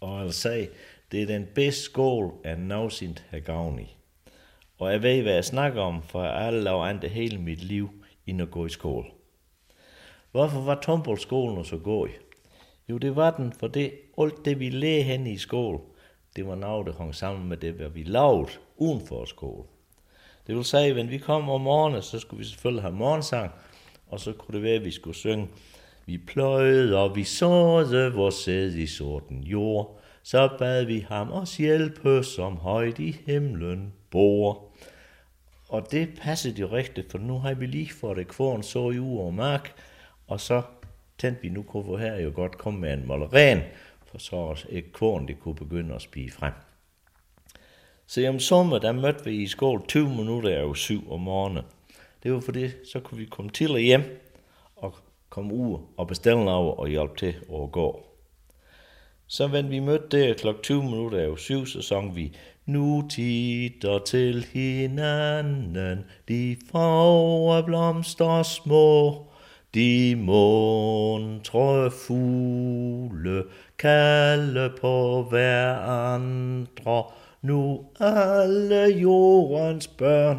Og 0.00 0.18
han 0.18 0.32
sagde, 0.32 0.68
det 1.12 1.22
er 1.22 1.26
den 1.26 1.46
bedste 1.54 1.82
skole, 1.82 2.30
jeg 2.44 2.56
nogensinde 2.56 3.22
har 3.30 3.38
gavn 3.38 3.78
i. 3.78 3.96
Og 4.78 4.92
jeg 4.92 5.02
ved, 5.02 5.22
hvad 5.22 5.34
jeg 5.34 5.44
snakker 5.44 5.82
om, 5.82 6.02
for 6.02 6.22
jeg 6.22 6.44
har 6.44 6.50
lavet 6.50 6.88
andet 6.88 7.10
hele 7.10 7.38
mit 7.38 7.62
liv 7.62 7.90
i 8.26 8.40
at 8.40 8.50
gå 8.50 8.66
i 8.66 8.68
skole. 8.68 9.06
Hvorfor 10.30 10.60
var 10.60 10.80
tombolskolen 10.80 11.64
så 11.64 11.78
god? 11.78 12.08
Jo, 12.88 12.98
det 12.98 13.16
var 13.16 13.30
den, 13.30 13.52
for 13.52 13.66
det, 13.66 13.92
alt 14.18 14.44
det 14.44 14.60
vi 14.60 14.70
lagde 14.70 15.02
hen 15.02 15.26
i 15.26 15.38
skole, 15.38 15.78
det 16.36 16.46
var 16.46 16.54
noget, 16.54 16.86
der 16.86 16.92
hang 16.92 17.14
sammen 17.14 17.48
med 17.48 17.56
det, 17.56 17.72
hvad 17.72 17.88
vi 17.88 18.02
lavede 18.02 18.50
uden 18.76 19.06
for 19.06 19.24
skole. 19.24 19.64
Det 20.46 20.56
vil 20.56 20.64
sige, 20.64 20.86
at 20.86 20.96
når 20.96 21.04
vi 21.04 21.18
kom 21.18 21.48
om 21.48 21.60
morgenen, 21.60 22.02
så 22.02 22.18
skulle 22.18 22.38
vi 22.38 22.44
selvfølgelig 22.44 22.82
have 22.82 22.94
morgensang, 22.94 23.52
og 24.06 24.20
så 24.20 24.32
kunne 24.32 24.54
det 24.54 24.62
være, 24.62 24.74
at 24.74 24.84
vi 24.84 24.90
skulle 24.90 25.16
synge 25.16 25.48
vi 26.06 26.18
pløjede 26.18 26.98
og 26.98 27.16
vi 27.16 27.24
såede 27.24 28.12
vores 28.12 28.34
sæd 28.34 28.74
i 28.74 28.86
sorten 28.86 29.42
jord, 29.42 30.00
så 30.22 30.48
bad 30.58 30.84
vi 30.84 31.06
ham 31.08 31.32
os 31.32 31.56
hjælpe, 31.56 32.22
som 32.22 32.56
højt 32.56 32.98
i 32.98 33.16
himlen 33.26 33.92
bor. 34.10 34.64
Og 35.68 35.90
det 35.90 36.08
passede 36.22 36.60
jo 36.60 36.66
rigtigt, 36.66 37.10
for 37.10 37.18
nu 37.18 37.38
har 37.38 37.54
vi 37.54 37.66
lige 37.66 37.92
fået 37.92 38.16
det 38.16 38.28
kvorn 38.28 38.62
så 38.62 38.90
i 38.90 38.98
uge 38.98 39.20
og 39.20 39.34
mark, 39.34 39.72
og 40.26 40.40
så 40.40 40.62
tændte 41.18 41.42
vi, 41.42 41.48
nu 41.48 41.62
kunne 41.62 41.92
vi 41.92 42.02
her 42.02 42.16
jo 42.20 42.32
godt 42.34 42.58
komme 42.58 42.80
med 42.80 42.92
en 42.92 43.06
moleren, 43.06 43.60
for 44.06 44.18
så 44.18 44.64
et 44.68 44.92
kvorn 44.92 45.28
det 45.28 45.40
kunne 45.40 45.54
begynde 45.54 45.94
at 45.94 46.02
spige 46.02 46.30
frem. 46.30 46.52
Så 48.06 48.28
om 48.28 48.38
sommer, 48.38 48.78
der 48.78 48.92
mødte 48.92 49.24
vi 49.24 49.42
i 49.42 49.46
skål 49.46 49.86
20 49.88 50.08
minutter 50.08 50.68
af 50.68 50.76
7 50.76 51.12
om 51.12 51.20
morgenen. 51.20 51.64
Det 52.22 52.32
var 52.32 52.40
fordi, 52.40 52.68
så 52.92 53.00
kunne 53.00 53.18
vi 53.18 53.24
komme 53.24 53.50
til 53.50 53.70
og 53.70 53.80
hjem 53.80 54.23
kom 55.34 55.52
ud 55.52 55.78
og 55.96 56.06
bestille 56.06 56.44
noget 56.44 56.74
og 56.74 56.88
hjælpe 56.88 57.16
til 57.16 57.34
at 57.54 57.72
gå. 57.72 58.00
Så 59.26 59.46
vendte 59.46 59.70
vi 59.70 59.78
mødte 59.80 60.18
der 60.18 60.34
kl. 60.34 60.48
20 60.62 60.82
minutter 60.82 61.18
af 61.18 61.38
7, 61.38 61.66
så 61.66 61.82
sang 61.82 62.16
vi 62.16 62.36
Nu 62.66 63.08
titter 63.10 63.98
til 63.98 64.46
hinanden, 64.52 66.04
de 66.28 66.56
farve 66.72 67.64
blomster 67.64 68.42
små, 68.42 69.26
de 69.74 70.16
muntre 70.16 71.90
fugle 71.90 73.42
kalde 73.78 74.72
på 74.80 75.22
hver 75.30 75.74
andre. 75.76 77.04
Nu 77.42 77.84
alle 78.00 78.84
jordens 78.84 79.88
børn 79.88 80.38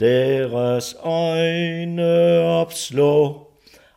deres 0.00 0.96
øjne 1.02 2.38
opslå 2.40 3.45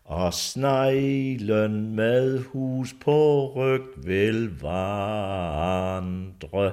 og 0.09 0.33
sneglen 0.33 1.95
med 1.95 2.43
hus 2.43 2.95
på 3.01 3.51
ryg 3.55 3.81
vil 3.95 4.61
vandre. 4.61 6.71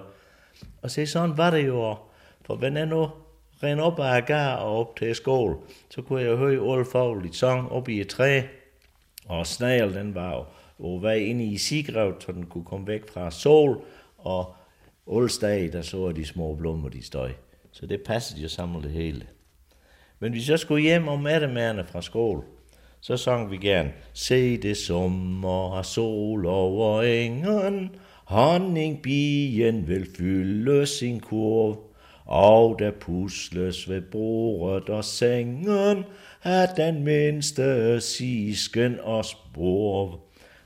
Og 0.82 0.90
se, 0.90 1.06
sådan 1.06 1.38
var 1.38 1.50
det 1.50 1.66
jo. 1.66 1.96
For 2.42 2.56
wenn 2.56 2.76
er 2.76 2.84
nu 2.84 3.10
ren 3.62 3.80
op 3.80 4.00
ad 4.00 4.22
gar 4.22 4.56
og 4.56 4.78
op 4.78 4.96
til 4.96 5.14
skole, 5.14 5.56
så 5.90 6.02
kunne 6.02 6.22
jeg 6.22 6.36
høre 6.36 6.60
Ulf 6.60 6.88
fagligt 6.88 7.36
sang 7.36 7.72
op 7.72 7.88
i 7.88 8.00
et 8.00 8.08
træ. 8.08 8.42
Og 9.26 9.46
snegl, 9.46 9.94
den 9.94 10.14
var 10.14 10.34
jo 10.34 10.44
og 10.78 11.02
vej 11.02 11.14
inde 11.14 11.44
i 11.44 11.58
Sigrev, 11.58 12.20
så 12.20 12.32
den 12.32 12.46
kunne 12.46 12.64
komme 12.64 12.86
væk 12.86 13.12
fra 13.12 13.30
sol, 13.30 13.84
og 14.18 14.54
alle 15.12 15.72
der 15.72 15.82
så 15.82 16.12
de 16.12 16.24
små 16.24 16.54
blommer, 16.54 16.88
de 16.88 17.02
støj. 17.02 17.32
Så 17.72 17.86
det 17.86 18.02
passede 18.02 18.42
jo 18.42 18.48
sammen 18.48 18.82
det 18.82 18.90
hele. 18.90 19.26
Men 20.18 20.32
hvis 20.32 20.50
jeg 20.50 20.58
skulle 20.58 20.82
hjem 20.82 21.08
om 21.08 21.26
eftermiddagen 21.26 21.86
fra 21.86 22.02
skole, 22.02 22.42
så 23.06 23.16
sang 23.16 23.50
vi 23.50 23.56
gerne, 23.56 23.92
Se 24.12 24.56
det 24.56 24.76
sommer 24.76 25.74
har 25.74 25.82
sol 25.82 26.46
over 26.46 27.02
engen, 27.02 27.90
honningbien 28.24 29.88
vil 29.88 30.06
fylde 30.16 30.86
sin 30.86 31.20
kurv, 31.20 31.78
og 32.24 32.76
der 32.78 32.90
pusles 32.90 33.88
ved 33.88 34.00
bordet 34.00 34.88
og 34.88 35.04
sengen, 35.04 36.04
af 36.42 36.68
den 36.76 37.04
mindste 37.04 38.00
sisken 38.00 39.00
og 39.02 39.24
spor. 39.24 40.20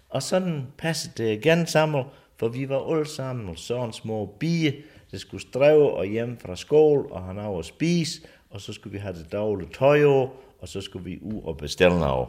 Og 0.09 0.23
sådan 0.23 0.67
passede 0.79 1.13
det 1.17 1.39
igen 1.39 1.67
sammen, 1.67 2.05
for 2.37 2.49
vi 2.49 2.69
var 2.69 2.95
alle 2.95 3.09
sammen 3.09 3.57
sådan 3.57 3.93
små 3.93 4.27
bier, 4.41 4.73
der 5.11 5.19
skulle 5.19 5.43
stræve 5.43 5.91
og 5.91 6.07
hjem 6.07 6.39
fra 6.39 6.57
skole 6.57 7.13
og 7.13 7.23
han 7.23 7.39
af 7.39 7.59
at 7.59 7.65
spise, 7.65 8.21
og 8.51 8.61
så 8.61 8.73
skulle 8.73 8.93
vi 8.93 8.99
have 8.99 9.15
det 9.15 9.33
dårlige 9.33 9.69
tøj 9.79 10.05
over, 10.05 10.29
og 10.61 10.69
så 10.69 10.81
skulle 10.81 11.05
vi 11.05 11.19
ud 11.23 11.43
og 11.43 11.57
bestille 11.57 11.99
noget. 11.99 12.29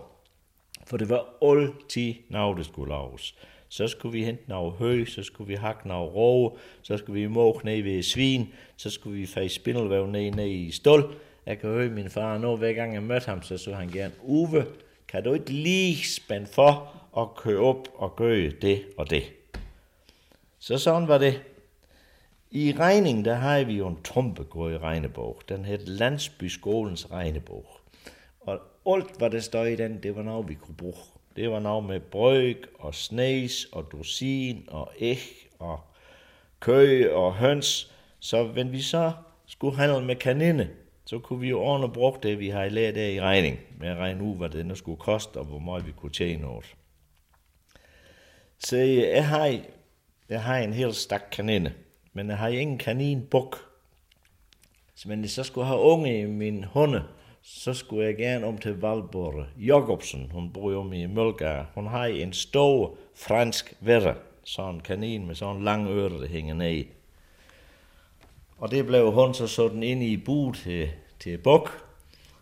For 0.86 0.98
det 0.98 1.10
var 1.10 1.26
altid 1.42 2.14
noget, 2.30 2.58
der 2.58 2.64
skulle 2.64 2.94
laves. 2.94 3.36
Så 3.70 3.88
skulle 3.88 4.12
vi 4.12 4.24
hente 4.24 4.44
noget 4.48 4.74
hø, 4.74 5.06
så 5.06 5.24
skulle 5.24 5.48
vi 5.48 5.56
hakke 5.56 5.88
noget 5.88 6.16
råge, 6.16 6.52
så 6.82 6.98
skulle 6.98 7.22
vi 7.22 7.28
måge 7.28 7.62
ned 7.64 7.84
ved 7.84 8.04
svin, 8.04 8.54
så 8.78 8.90
skulle 8.90 9.20
vi 9.20 9.26
fage 9.26 9.50
spindelvæv 9.50 10.08
ned, 10.08 10.32
ned 10.32 10.48
i 10.48 10.72
stål. 10.72 11.16
Jeg 11.46 11.60
kan 11.60 11.70
høre 11.70 11.90
min 11.90 12.10
far, 12.10 12.38
når 12.38 12.56
hver 12.56 12.74
gang 12.74 12.94
jeg 12.94 13.04
mødte 13.04 13.26
ham, 13.26 13.44
så 13.44 13.58
så 13.58 13.74
han 13.74 13.90
gerne, 13.90 14.14
Uwe, 14.24 14.66
kan 15.08 15.24
du 15.24 15.34
ikke 15.34 15.52
lige 15.52 16.06
spænde 16.08 16.48
for 16.48 16.94
og 17.12 17.36
køre 17.36 17.60
op 17.60 17.88
og 17.96 18.16
gøre 18.16 18.50
det 18.50 18.84
og 18.98 19.10
det? 19.10 19.24
Så 20.60 20.78
sådan 20.78 21.08
var 21.08 21.18
det. 21.18 21.42
I 22.52 22.74
regning, 22.80 23.26
der 23.26 23.36
har 23.36 23.64
vi 23.64 23.74
jo 23.74 23.88
en 23.88 24.02
trumpegård 24.04 24.72
i 24.72 24.78
regnebog. 24.78 25.42
Den 25.50 25.66
hed 25.66 25.86
Landsbyskolens 25.86 27.12
regnebog. 27.12 27.81
Alt, 28.86 29.18
hvad 29.18 29.30
der 29.30 29.40
stod 29.40 29.68
i 29.68 29.76
den, 29.76 30.04
det 30.04 30.16
var 30.16 30.24
noget, 30.24 30.50
vi 30.50 30.54
kunne 30.54 30.76
bruge. 30.76 30.96
Det 31.36 31.52
var 31.52 31.60
noget 31.60 31.84
med 31.84 32.00
brøg 32.00 32.64
og 32.80 32.96
snes 32.96 33.66
og 33.66 33.92
dusin 33.92 34.66
og 34.68 34.92
æg 35.00 35.20
og 35.60 35.80
kø 36.60 37.14
og 37.14 37.36
høns. 37.36 37.92
Så 38.20 38.44
hvis 38.44 38.72
vi 38.72 38.82
så 38.82 39.12
skulle 39.46 39.78
handle 39.78 40.06
med 40.06 40.16
kanine, 40.16 40.70
så 41.06 41.20
kunne 41.20 41.40
vi 41.40 41.50
jo 41.50 41.62
ordne 41.62 41.94
bruge 41.94 42.18
det, 42.24 42.40
vi 42.40 42.50
har 42.50 42.70
lært 42.70 42.98
af 42.98 43.12
i 43.12 43.22
regning, 43.22 43.60
med 43.80 43.88
at 43.88 43.98
regne 43.98 44.24
ud, 44.24 44.38
hvad 44.38 44.50
det 44.50 44.78
skulle 44.78 45.00
koste, 45.00 45.38
og 45.38 45.46
hvor 45.46 45.60
meget 45.60 45.88
vi 45.88 45.92
kunne 45.92 46.12
tjene 46.12 46.48
over. 46.48 46.62
Så 48.60 48.78
jeg 48.78 49.28
har, 49.28 49.60
jeg 50.30 50.44
har 50.44 50.58
en 50.58 50.74
hel 50.74 50.94
stak 50.94 51.24
kanine, 51.32 51.74
men 52.14 52.30
jeg 52.30 52.38
har 52.38 52.48
ingen 52.48 52.78
kaninbuk. 52.78 53.58
Så 54.96 55.10
men 55.10 55.22
jeg 55.22 55.30
så 55.30 55.44
skulle 55.44 55.68
have 55.68 55.80
unge 55.80 56.22
i 56.22 56.26
min 56.26 56.64
hunde, 56.64 57.04
så 57.42 57.74
skulle 57.74 58.06
jeg 58.06 58.16
gerne 58.16 58.46
om 58.46 58.58
til 58.58 58.72
Valborg 58.82 59.46
Jacobsen. 59.58 60.30
Hun 60.34 60.54
bor 60.54 60.72
jo 60.72 60.92
i 60.92 61.06
Mølgaard. 61.06 61.66
Hun 61.76 61.88
har 61.88 62.06
en 62.06 62.34
stor 62.34 62.98
fransk 63.16 63.74
verre, 63.80 64.16
sådan 64.44 64.76
en 64.76 64.82
kanin 64.82 65.28
med 65.28 65.36
sådan 65.36 65.56
en 65.56 65.64
lang 65.64 65.88
øre, 65.88 66.10
der 66.10 66.28
hænger 66.28 66.54
ned. 66.54 66.84
Og 68.58 68.72
det 68.72 68.86
blev 68.86 69.12
hun 69.12 69.34
så 69.34 69.48
sådan 69.48 69.84
ind 69.84 70.04
i 70.04 70.18
bud 70.18 70.54
til, 70.54 70.90
til 71.20 71.38
buk, 71.38 71.86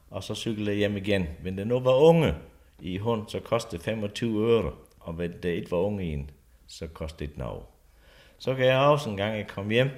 og 0.09 0.23
så 0.23 0.35
cyklede 0.35 0.69
jeg 0.69 0.77
hjem 0.77 0.97
igen. 0.97 1.27
Men 1.43 1.57
det 1.57 1.67
nu 1.67 1.79
var 1.79 1.95
unge 1.95 2.35
i 2.79 2.97
hund, 2.97 3.27
så 3.27 3.39
kostede 3.39 3.81
25 3.81 4.49
øre, 4.51 4.71
og 4.99 5.13
hvis 5.13 5.31
det 5.43 5.49
ikke 5.49 5.71
var 5.71 5.77
unge 5.77 6.05
i 6.05 6.13
en, 6.13 6.29
så 6.67 6.87
kostede 6.87 7.29
det 7.29 7.37
noget. 7.37 7.63
Så 8.37 8.55
kan 8.55 8.65
jeg 8.65 8.79
også 8.79 9.09
en 9.09 9.17
gang, 9.17 9.37
jeg 9.37 9.47
kom 9.47 9.69
hjem, 9.69 9.89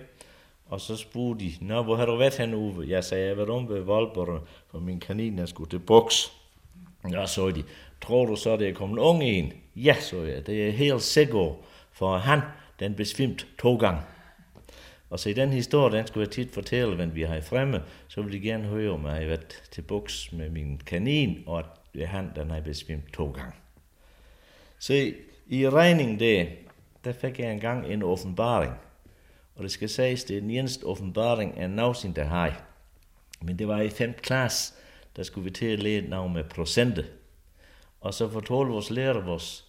og 0.71 0.81
så 0.81 0.95
spurgte 0.95 1.45
de, 1.45 1.53
Nå, 1.61 1.83
hvor 1.83 1.95
har 1.95 2.05
du 2.05 2.15
været 2.15 2.37
hen, 2.37 2.53
Uwe? 2.53 2.85
Jeg 2.87 3.03
sagde, 3.03 3.23
jeg 3.23 3.29
har 3.29 3.35
været 3.35 3.49
om 3.49 3.69
ved 3.69 3.79
Voldborg, 3.79 4.47
for 4.67 4.79
min 4.79 4.99
kanin, 4.99 5.37
der 5.37 5.45
skulle 5.45 5.69
til 5.69 5.79
buks. 5.79 6.31
Ja, 7.11 7.25
så 7.25 7.49
de, 7.49 7.63
tror 8.01 8.25
du 8.25 8.35
så, 8.35 8.57
det 8.57 8.69
er 8.69 8.73
kommet 8.73 8.97
unge 8.99 9.25
en? 9.25 9.53
Ja, 9.75 9.95
så 9.99 10.23
jeg, 10.23 10.47
det 10.47 10.67
er 10.67 10.71
helt 10.71 11.01
sikker, 11.01 11.55
for 11.91 12.17
han, 12.17 12.41
den 12.79 12.95
besvimt 12.95 13.47
to 13.59 13.75
gange. 13.75 14.01
Og 15.09 15.19
så 15.19 15.29
i 15.29 15.33
den 15.33 15.49
historie, 15.49 15.97
den 15.97 16.07
skulle 16.07 16.25
jeg 16.25 16.31
tit 16.31 16.51
fortælle, 16.51 16.97
når 16.97 17.05
vi 17.05 17.21
har 17.21 17.35
i 17.35 17.41
fremme, 17.41 17.83
så 18.07 18.21
vil 18.21 18.33
de 18.33 18.39
gerne 18.39 18.63
høre, 18.63 18.91
om 18.91 19.05
jeg 19.05 19.13
har 19.13 19.25
været 19.25 19.63
til 19.71 19.81
buks 19.81 20.31
med 20.31 20.49
min 20.49 20.81
kanin, 20.85 21.43
og 21.45 21.63
at 21.99 22.07
han, 22.07 22.31
den 22.35 22.51
har 22.51 22.61
besvimt 22.61 23.13
to 23.13 23.31
gange. 23.31 23.53
Så 24.79 25.11
i 25.47 25.69
regningen 25.69 26.19
der, 26.19 26.45
der 27.03 27.13
fik 27.13 27.39
jeg 27.39 27.51
engang 27.51 27.87
en 27.87 28.03
åbenbaring. 28.03 28.73
Og 29.55 29.63
det 29.63 29.71
skal 29.71 29.89
siges, 29.89 30.23
det 30.23 30.37
er 30.37 30.41
den 30.41 30.49
eneste 30.49 30.85
åbenbaring, 30.85 31.57
jeg 31.57 31.67
nogensinde 31.67 32.15
der 32.15 32.27
har. 32.27 32.63
Men 33.41 33.59
det 33.59 33.67
var 33.67 33.81
i 33.81 33.89
5. 33.89 34.13
klasse, 34.13 34.73
der 35.15 35.23
skulle 35.23 35.43
vi 35.43 35.49
til 35.49 35.65
at 35.65 35.79
lære 35.79 36.01
noget 36.01 36.31
med 36.31 36.43
procenter. 36.43 37.03
Og 38.01 38.13
så 38.13 38.29
fortalte 38.29 38.71
vores 38.71 38.89
lærer 38.89 39.27
os, 39.27 39.65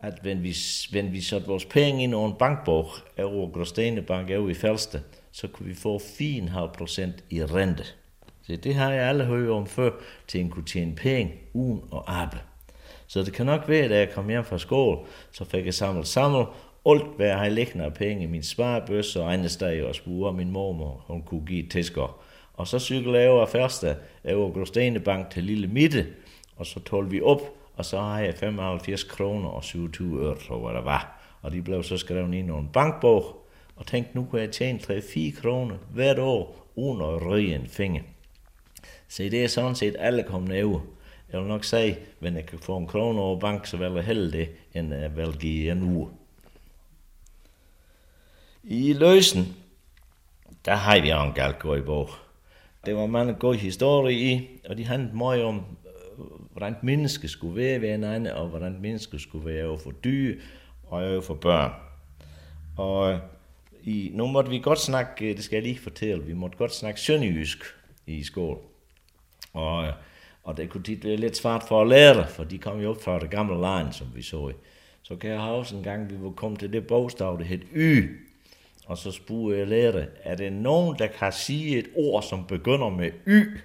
at 0.00 0.18
hvis 0.22 0.88
vi, 0.92 1.00
hvis 1.00 1.12
vi 1.12 1.20
satte 1.20 1.46
vores 1.46 1.64
penge 1.64 2.02
ind 2.02 2.14
over 2.14 2.28
en 2.28 2.38
bankbog, 2.38 2.90
over 3.18 3.50
Gråstene 3.50 4.02
Bank, 4.02 4.30
over 4.30 4.48
i 4.48 4.54
Falster, 4.54 5.00
så 5.32 5.48
kunne 5.48 5.68
vi 5.68 5.74
få 5.74 5.98
4,5 5.98 6.66
procent 6.66 7.24
i 7.30 7.44
rente. 7.44 7.84
Så 8.42 8.56
det 8.56 8.74
har 8.74 8.92
jeg 8.92 9.08
alle 9.08 9.24
hørt 9.24 9.50
om 9.50 9.66
før, 9.66 9.90
til 10.28 10.40
en 10.40 10.50
kunne 10.50 10.64
tjene 10.64 10.94
penge 10.94 11.34
uden 11.52 11.82
og 11.90 12.12
arbejde. 12.12 12.44
Så 13.06 13.22
det 13.22 13.32
kan 13.32 13.46
nok 13.46 13.68
være, 13.68 13.84
at 13.84 13.90
da 13.90 13.98
jeg 13.98 14.10
kom 14.10 14.28
hjem 14.28 14.44
fra 14.44 14.58
skole, 14.58 14.98
så 15.32 15.44
fik 15.44 15.66
jeg 15.66 15.74
samlet 15.74 16.06
sammen 16.06 16.46
alt, 16.86 17.16
hvad 17.16 17.26
jeg 17.26 17.38
har 17.38 17.48
liggende 17.48 17.84
af 17.84 17.94
penge 17.94 18.22
i 18.22 18.26
min 18.26 18.42
sparebøsse 18.42 19.22
og 19.22 19.32
andre 19.32 19.48
steder 19.48 19.88
og 19.88 19.94
spurgte 19.94 20.36
min 20.36 20.50
mormor, 20.50 21.04
hun 21.06 21.22
kunne 21.22 21.46
give 21.46 21.64
et. 21.64 21.98
Og 22.54 22.66
så 22.66 22.78
cyklede 22.78 23.18
jeg 23.18 23.30
over 23.30 23.46
første 23.46 23.96
over 24.28 24.52
Grostenebank 24.52 25.30
til 25.30 25.44
Lille 25.44 25.66
Mitte, 25.66 26.06
og 26.56 26.66
så 26.66 26.80
tog 26.80 27.12
vi 27.12 27.20
op, 27.20 27.40
og 27.76 27.84
så 27.84 27.98
har 27.98 28.20
jeg 28.20 28.34
75 28.34 29.04
kroner 29.04 29.48
og 29.48 29.64
27 29.64 30.20
øre, 30.20 30.36
tror 30.36 30.68
jeg, 30.70 30.76
der 30.76 30.82
var. 30.84 31.20
Og 31.42 31.52
de 31.52 31.62
blev 31.62 31.82
så 31.82 31.96
skrevet 31.96 32.34
ind 32.34 32.48
i 32.48 32.52
en 32.52 32.70
bankbog, 32.72 33.46
og 33.76 33.86
tænkte, 33.86 34.16
nu 34.16 34.24
kan 34.24 34.40
jeg 34.40 34.50
tjene 34.50 34.78
3-4 34.78 35.40
kroner 35.40 35.76
hvert 35.94 36.18
år, 36.18 36.66
uden 36.74 37.02
at 37.02 37.26
ryge 37.26 37.54
en 37.54 37.66
finger. 37.66 38.02
Så 39.08 39.22
det 39.22 39.44
er 39.44 39.48
sådan 39.48 39.74
set 39.74 39.96
alle 39.98 40.22
kommet 40.22 40.64
over. 40.64 40.80
Jeg 41.32 41.40
vil 41.40 41.48
nok 41.48 41.64
sige, 41.64 41.98
hvis 42.18 42.32
jeg 42.32 42.46
kan 42.46 42.58
få 42.58 42.76
en 42.76 42.86
krone 42.86 43.20
over 43.20 43.40
bank, 43.40 43.66
så 43.66 43.76
vil 43.76 43.92
jeg 43.92 44.04
hellere 44.04 44.30
det, 44.30 44.48
end 44.74 44.94
jeg 44.94 45.16
vil 45.16 45.36
give 45.40 45.72
en 45.72 45.82
uge. 45.82 46.08
I 48.66 48.92
løsen, 48.92 49.56
der 50.64 50.74
har 50.74 51.00
vi 51.00 51.10
en 51.10 51.32
galt 51.32 51.78
i 51.78 51.86
bog. 51.86 52.10
Det 52.86 52.96
var 52.96 53.06
mange 53.06 53.34
gode 53.34 53.56
historier 53.56 54.18
i, 54.18 54.48
og 54.68 54.78
de 54.78 54.84
handlede 54.84 55.16
meget 55.16 55.44
om, 55.44 55.56
øh, 55.56 56.24
hvordan 56.52 56.76
mennesker 56.82 57.28
skulle 57.28 57.56
være 57.56 57.80
ved 57.80 57.90
hinanden, 57.90 58.32
og 58.32 58.48
hvordan 58.48 58.78
mennesker 58.80 59.18
skulle 59.18 59.46
være 59.46 59.66
over 59.66 59.78
for 59.78 59.90
dyr 59.90 60.40
og 60.84 60.98
over 60.98 61.20
for 61.20 61.34
børn. 61.34 61.72
Og 62.76 63.12
øh, 63.12 63.18
i, 63.82 64.10
nu 64.12 64.26
måtte 64.26 64.50
vi 64.50 64.58
godt 64.58 64.80
snakke, 64.80 65.30
øh, 65.30 65.36
det 65.36 65.44
skal 65.44 65.56
jeg 65.56 65.62
lige 65.62 65.78
fortælle, 65.78 66.24
vi 66.24 66.34
måtte 66.34 66.58
godt 66.58 66.74
snakke 66.74 67.00
sønderjysk 67.00 67.58
i 68.06 68.22
skole. 68.22 68.58
Og 69.52 69.92
Og 70.44 70.56
det 70.56 70.70
kunne 70.70 70.82
tit 70.82 71.04
være 71.04 71.16
lidt 71.16 71.36
svært 71.36 71.64
for 71.68 71.82
at 71.82 71.88
lære 71.88 72.16
det, 72.16 72.28
for 72.28 72.44
de 72.44 72.58
kom 72.58 72.80
jo 72.80 72.90
op 72.90 73.02
fra 73.02 73.18
det 73.18 73.30
gamle 73.30 73.60
land, 73.60 73.92
som 73.92 74.06
vi 74.14 74.22
så. 74.22 74.52
Så 75.02 75.16
kan 75.16 75.30
jeg 75.30 75.40
huske 75.40 75.76
en 75.76 75.82
gang, 75.82 76.10
vi 76.10 76.16
var 76.20 76.30
kommet 76.30 76.60
til 76.60 76.72
det 76.72 76.86
bogstav, 76.86 77.38
det 77.38 77.46
hed 77.46 77.60
Y. 77.76 78.20
Og 78.86 78.98
så 78.98 79.12
spurgte 79.12 79.58
jeg 79.58 79.66
lærte, 79.66 80.08
er 80.22 80.34
det 80.34 80.52
nogen, 80.52 80.98
der 80.98 81.06
kan 81.06 81.32
sige 81.32 81.78
et 81.78 81.88
ord, 81.94 82.22
som 82.22 82.46
begynder 82.46 82.88
med 82.88 83.10
Y? 83.26 83.58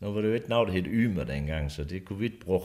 Nu 0.00 0.12
var 0.12 0.20
det 0.20 0.28
jo 0.28 0.34
ikke 0.34 0.48
noget, 0.48 0.68
der 0.68 0.74
hed 0.74 0.84
Ymer 0.84 1.24
dengang, 1.24 1.70
så 1.70 1.84
det 1.84 2.04
kunne 2.04 2.18
vi 2.18 2.24
ikke 2.24 2.40
bruge. 2.40 2.62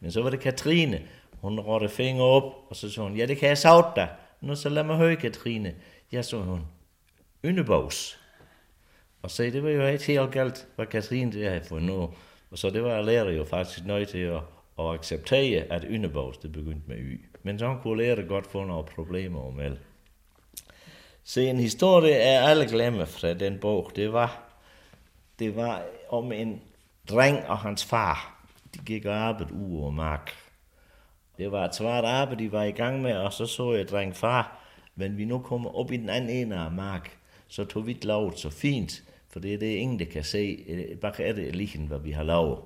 Men 0.00 0.12
så 0.12 0.22
var 0.22 0.30
det 0.30 0.40
Katrine. 0.40 1.02
Hun 1.40 1.60
rådte 1.60 1.88
fingre 1.88 2.24
op, 2.24 2.42
og 2.70 2.76
så 2.76 2.90
sagde 2.90 3.08
hun, 3.08 3.18
ja, 3.18 3.26
det 3.26 3.36
kan 3.36 3.48
jeg 3.48 3.58
savte 3.58 4.00
dig. 4.00 4.08
Nu 4.40 4.54
så 4.54 4.68
lad 4.68 4.84
mig 4.84 4.96
høre, 4.96 5.16
Katrine. 5.16 5.74
Ja, 6.12 6.22
så 6.22 6.38
hun, 6.38 6.60
Yndebogs. 7.44 8.18
Og 9.22 9.30
så 9.30 9.42
det 9.42 9.62
var 9.62 9.70
jo 9.70 9.86
ikke 9.86 10.06
helt 10.06 10.32
galt, 10.32 10.68
hvad 10.76 10.86
Katrine 10.86 11.32
det 11.32 11.48
havde 11.48 11.64
fundet 11.64 11.86
nu. 11.86 12.10
Og 12.50 12.58
så 12.58 12.70
det 12.70 12.82
var 12.82 12.94
jeg 12.94 13.04
lærte 13.04 13.30
jo 13.30 13.44
faktisk 13.44 13.86
nødt 13.86 14.08
til 14.08 14.18
at, 14.18 14.40
at 14.78 14.94
acceptere, 14.94 15.62
at 15.62 15.84
Yndebogs 15.90 16.38
det 16.38 16.52
begyndte 16.52 16.82
med 16.86 16.96
Y. 16.96 17.24
Men 17.42 17.58
så 17.58 17.78
kunne 17.82 18.02
lære 18.02 18.22
godt 18.22 18.46
få 18.46 18.64
nogle 18.64 18.84
problemer 18.84 19.50
med. 19.50 19.76
Så 21.28 21.40
en 21.40 21.58
historie 21.58 22.14
er 22.14 22.40
alle 22.40 22.66
glemme 22.66 23.06
fra 23.06 23.34
den 23.34 23.58
bog. 23.58 23.90
Det 23.96 24.12
var, 24.12 24.42
det 25.38 25.56
var 25.56 25.82
om 26.08 26.32
en 26.32 26.62
dreng 27.10 27.46
og 27.46 27.58
hans 27.58 27.84
far. 27.84 28.46
De 28.74 28.78
gik 28.78 29.04
og 29.04 29.14
arbejdede 29.14 29.54
ude 29.54 29.84
og 29.84 29.94
mark. 29.94 30.32
Det 31.38 31.52
var 31.52 31.64
et 31.64 31.74
svært 31.74 32.04
arbejde, 32.04 32.44
de 32.44 32.52
var 32.52 32.62
i 32.62 32.70
gang 32.70 33.02
med, 33.02 33.16
og 33.16 33.32
så 33.32 33.46
så 33.46 33.72
jeg 33.72 33.88
dreng 33.88 34.16
far, 34.16 34.66
men 34.94 35.18
vi 35.18 35.24
nu 35.24 35.38
kommer 35.38 35.70
op 35.76 35.92
i 35.92 35.96
den 35.96 36.08
anden 36.08 36.30
ende 36.30 36.56
af 36.56 36.70
mark, 36.70 37.18
så 37.48 37.64
tog 37.64 37.86
vi 37.86 37.92
ikke 37.92 38.06
lavet 38.06 38.38
så 38.38 38.50
fint, 38.50 39.02
for 39.28 39.40
det 39.40 39.54
er 39.54 39.58
det 39.58 39.74
ingen, 39.74 39.98
der 39.98 40.04
kan 40.04 40.24
se. 40.24 40.64
Øh, 40.68 40.98
bare 40.98 41.22
er 41.22 41.32
det 41.32 41.56
lige, 41.56 41.86
hvad 41.86 41.98
vi 41.98 42.10
har 42.10 42.22
lavet. 42.22 42.58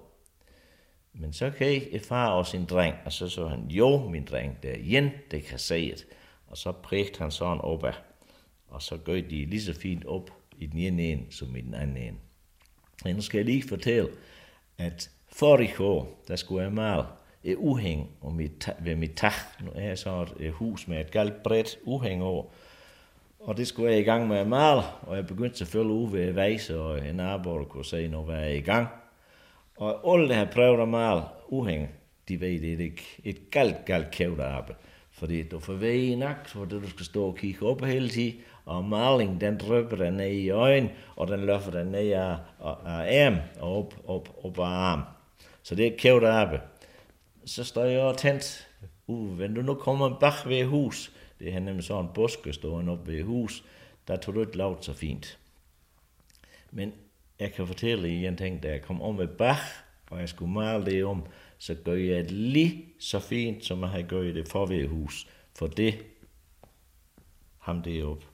Men 1.13 1.33
så 1.33 1.51
kan 1.51 1.67
jeg 1.67 2.01
far 2.09 2.31
og 2.31 2.47
sin 2.47 2.65
dreng, 2.65 2.95
og 3.05 3.13
så 3.13 3.29
så 3.29 3.49
han, 3.49 3.67
jo, 3.69 4.09
min 4.09 4.25
dreng, 4.25 4.63
der 4.63 4.75
igen, 4.75 5.11
det 5.31 5.45
kan 5.45 5.59
se 5.59 5.91
det. 5.91 6.07
Og 6.47 6.57
så 6.57 6.73
prægte 6.73 7.19
han 7.19 7.31
sådan 7.31 7.61
opad. 7.61 8.10
Og 8.71 8.83
så 8.83 8.97
gør 8.97 9.15
de 9.15 9.45
lige 9.45 9.63
så 9.63 9.75
fint 9.75 10.05
op 10.05 10.31
i 10.59 10.67
den 10.67 10.79
ene 10.79 11.03
en 11.03 11.27
som 11.31 11.57
i 11.57 11.61
den 11.61 11.75
anden 11.75 11.97
en. 11.97 12.19
Men 13.05 13.17
nu 13.17 13.23
skal 13.23 13.39
jeg 13.39 13.45
lige 13.45 13.69
fortælle, 13.69 14.09
at 14.79 15.11
forrige 15.29 15.81
år, 15.81 16.25
der 16.29 16.37
skulle 16.37 16.65
jeg 16.65 16.73
male 16.73 17.05
et 17.45 17.57
uhæng 17.57 18.11
og 18.21 18.35
mit, 18.35 18.69
ved 18.81 18.95
mit 18.97 19.13
tag. 19.17 19.33
Nu 19.61 19.71
er 19.75 19.83
jeg 19.83 19.99
så 19.99 20.27
et 20.41 20.53
hus 20.53 20.89
med 20.89 21.01
et 21.01 21.11
galt 21.11 21.43
bredt 21.43 21.79
uhæng 21.85 22.23
over. 22.23 22.45
Og 23.41 23.57
det 23.57 23.67
skulle 23.67 23.93
jeg 23.93 24.01
i 24.01 24.05
gang 24.05 24.29
med 24.29 24.37
at 24.37 24.47
male, 24.47 24.83
og 25.03 25.17
jeg 25.17 25.27
begyndte 25.27 25.59
selvfølgelig 25.59 25.95
ude 25.95 26.13
ved 26.13 26.33
vejse, 26.33 26.81
og 26.81 27.09
en 27.09 27.21
arbejder 27.21 27.65
kunne 27.65 27.85
se, 27.85 28.09
når 28.09 28.33
jeg 28.33 28.45
er 28.45 28.55
i 28.55 28.61
gang. 28.61 28.89
Og 29.77 30.15
alle, 30.15 30.29
der 30.29 30.35
har 30.35 30.45
prøvet 30.45 30.81
at 30.81 30.89
male 30.89 31.23
uhæng, 31.49 31.89
de 32.29 32.41
ved, 32.41 32.61
det 32.61 32.73
er 32.73 32.87
et, 32.87 33.01
et 33.25 33.51
galt, 33.51 33.85
galt 33.85 34.11
kævt 34.11 34.41
arbejde. 34.41 34.79
Fordi 35.11 35.43
du 35.43 35.59
får 35.59 35.73
vej 35.73 35.91
i 35.91 36.15
nagt, 36.15 36.51
for 36.51 36.65
du 36.65 36.89
skal 36.89 37.07
stå 37.07 37.27
og 37.27 37.37
kigge 37.37 37.67
op 37.67 37.85
hele 37.85 38.09
tiden, 38.09 38.41
og 38.65 38.85
maling, 38.85 39.41
den 39.41 39.59
drøber 39.59 39.97
den 39.97 40.13
ned 40.13 40.31
i 40.31 40.51
øjen, 40.51 40.89
og 41.17 41.29
den 41.29 41.41
løfter 41.41 41.71
den 41.71 41.87
ned 41.87 42.11
af, 42.11 42.37
af, 42.61 42.75
af 42.85 43.27
arm 43.27 43.37
og 43.61 43.79
op, 43.79 43.95
op, 44.07 44.29
op 44.45 44.59
af 44.59 44.63
arm. 44.63 45.03
Så 45.63 45.75
det 45.75 45.87
er 45.87 45.91
kævet 45.91 45.99
kævt 45.99 46.25
arbejde. 46.25 46.63
Så 47.45 47.65
står 47.65 47.85
jeg 47.85 48.01
og 48.01 48.19
tændt, 48.19 48.69
uh, 49.07 49.37
hvis 49.37 49.51
du 49.57 49.63
nu 49.63 49.75
kommer 49.75 50.19
bag 50.19 50.33
ved 50.47 50.65
hus, 50.65 51.13
det 51.39 51.55
er 51.55 51.61
nemlig 51.61 51.85
sådan 51.85 52.05
en 52.05 52.11
buske 52.15 52.53
stående 52.53 52.93
op 52.93 53.07
ved 53.07 53.23
hus, 53.23 53.65
der 54.09 54.17
tog 54.17 54.35
du 54.35 54.41
ikke 54.41 54.57
lavt 54.57 54.85
så 54.85 54.93
fint. 54.93 55.39
Men 56.71 56.93
jeg 57.41 57.53
kan 57.53 57.67
fortælle 57.67 58.23
jer 58.23 58.29
en 58.29 58.37
ting, 58.37 58.63
da 58.63 58.69
jeg 58.69 58.83
kom 58.83 59.03
om 59.03 59.19
ved 59.19 59.29
bag, 59.29 59.57
og 60.11 60.21
jeg 60.21 60.29
skulle 60.29 60.53
male 60.53 60.85
det 60.85 61.05
om, 61.05 61.27
så 61.59 61.75
gør 61.85 61.95
jeg 61.95 62.25
det 62.25 62.33
lige 62.33 62.85
så 62.99 63.19
fint, 63.19 63.65
som 63.65 63.81
jeg 63.81 63.89
har 63.89 64.03
gjort 64.03 64.35
det 64.35 64.49
for 64.49 64.67
ved 64.67 64.89
hus. 64.89 65.29
For 65.59 65.67
det, 65.67 66.05
ham 67.59 67.83
det 67.83 68.05
op, 68.05 68.25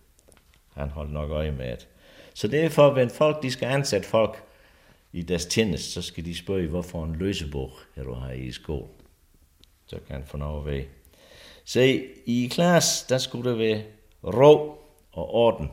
han 0.76 0.90
holdt 0.90 1.12
nok 1.12 1.30
øje 1.30 1.52
med 1.52 1.70
det. 1.70 1.88
Så 2.34 2.48
derfor, 2.48 2.96
er 2.96 3.08
folk 3.08 3.42
de 3.42 3.50
skal 3.50 3.66
ansætte 3.66 4.08
folk 4.08 4.42
i 5.12 5.22
deres 5.22 5.46
tjeneste, 5.46 5.90
så 5.90 6.02
skal 6.02 6.24
de 6.24 6.36
spørge, 6.36 6.66
hvorfor 6.66 7.04
en 7.04 7.16
løsebog 7.16 7.72
er 7.96 8.02
du 8.02 8.14
her 8.14 8.32
i 8.32 8.52
skole. 8.52 8.86
Så 9.86 9.96
kan 10.06 10.16
han 10.16 10.24
få 10.26 10.36
noget 10.36 10.66
ved. 10.66 10.82
Se, 11.64 12.04
i 12.26 12.48
klasse, 12.52 13.08
der 13.08 13.18
skulle 13.18 13.50
der 13.50 13.56
være 13.56 13.82
ro 14.24 14.78
og 15.12 15.34
orden. 15.34 15.70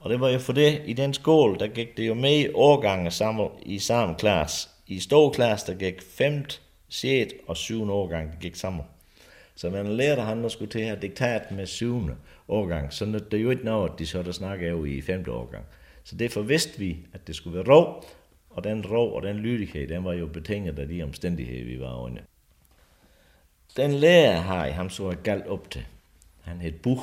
Og 0.00 0.10
det 0.10 0.20
var 0.20 0.28
jo 0.28 0.38
for 0.38 0.52
det, 0.52 0.82
i 0.86 0.92
den 0.92 1.14
skole, 1.14 1.58
der 1.58 1.66
gik 1.66 1.96
det 1.96 2.08
jo 2.08 2.14
med 2.14 2.50
årgange 2.54 3.10
sammen 3.10 3.48
i 3.62 3.78
samme 3.78 4.14
klasse. 4.14 4.68
I 4.86 5.00
stor 5.00 5.30
klasse, 5.30 5.72
der 5.72 5.78
gik 5.78 6.02
5., 6.02 6.44
6. 6.88 7.34
og 7.46 7.56
7. 7.56 7.90
årgang, 7.90 8.32
der 8.32 8.38
gik 8.38 8.56
sammen. 8.56 8.82
Så 9.54 9.70
man 9.70 9.96
lærte 9.96 10.22
han, 10.22 10.42
der 10.42 10.48
skulle 10.48 10.70
til 10.70 10.78
at 10.78 10.86
have 10.86 11.00
diktat 11.00 11.50
med 11.50 11.66
7 11.66 12.10
årgang, 12.48 12.92
så 12.92 13.04
det 13.04 13.34
er 13.34 13.42
jo 13.42 13.50
ikke 13.50 13.64
noget, 13.64 13.98
de 13.98 14.06
så 14.06 14.22
der 14.22 14.32
snakker 14.32 14.68
jo 14.68 14.84
i 14.84 15.00
femte 15.00 15.32
årgang. 15.32 15.64
Så 16.04 16.16
derfor 16.16 16.42
vidste 16.42 16.78
vi, 16.78 17.06
at 17.12 17.26
det 17.26 17.36
skulle 17.36 17.56
være 17.58 17.74
ro, 17.74 18.04
og 18.50 18.64
den 18.64 18.86
ro 18.86 19.14
og 19.14 19.22
den 19.22 19.36
lydighed, 19.36 19.88
den 19.88 20.04
var 20.04 20.12
jo 20.12 20.26
betinget 20.26 20.78
af 20.78 20.88
de 20.88 21.02
omstændigheder, 21.02 21.64
vi 21.64 21.80
var 21.80 21.96
under. 21.96 22.22
Den 23.76 23.92
lærer 23.92 24.40
har 24.40 24.70
ham 24.70 24.90
så 24.90 25.16
galt 25.22 25.46
op 25.46 25.70
til. 25.70 25.84
Han 26.40 26.60
hed 26.60 26.72
Buch, 26.72 27.02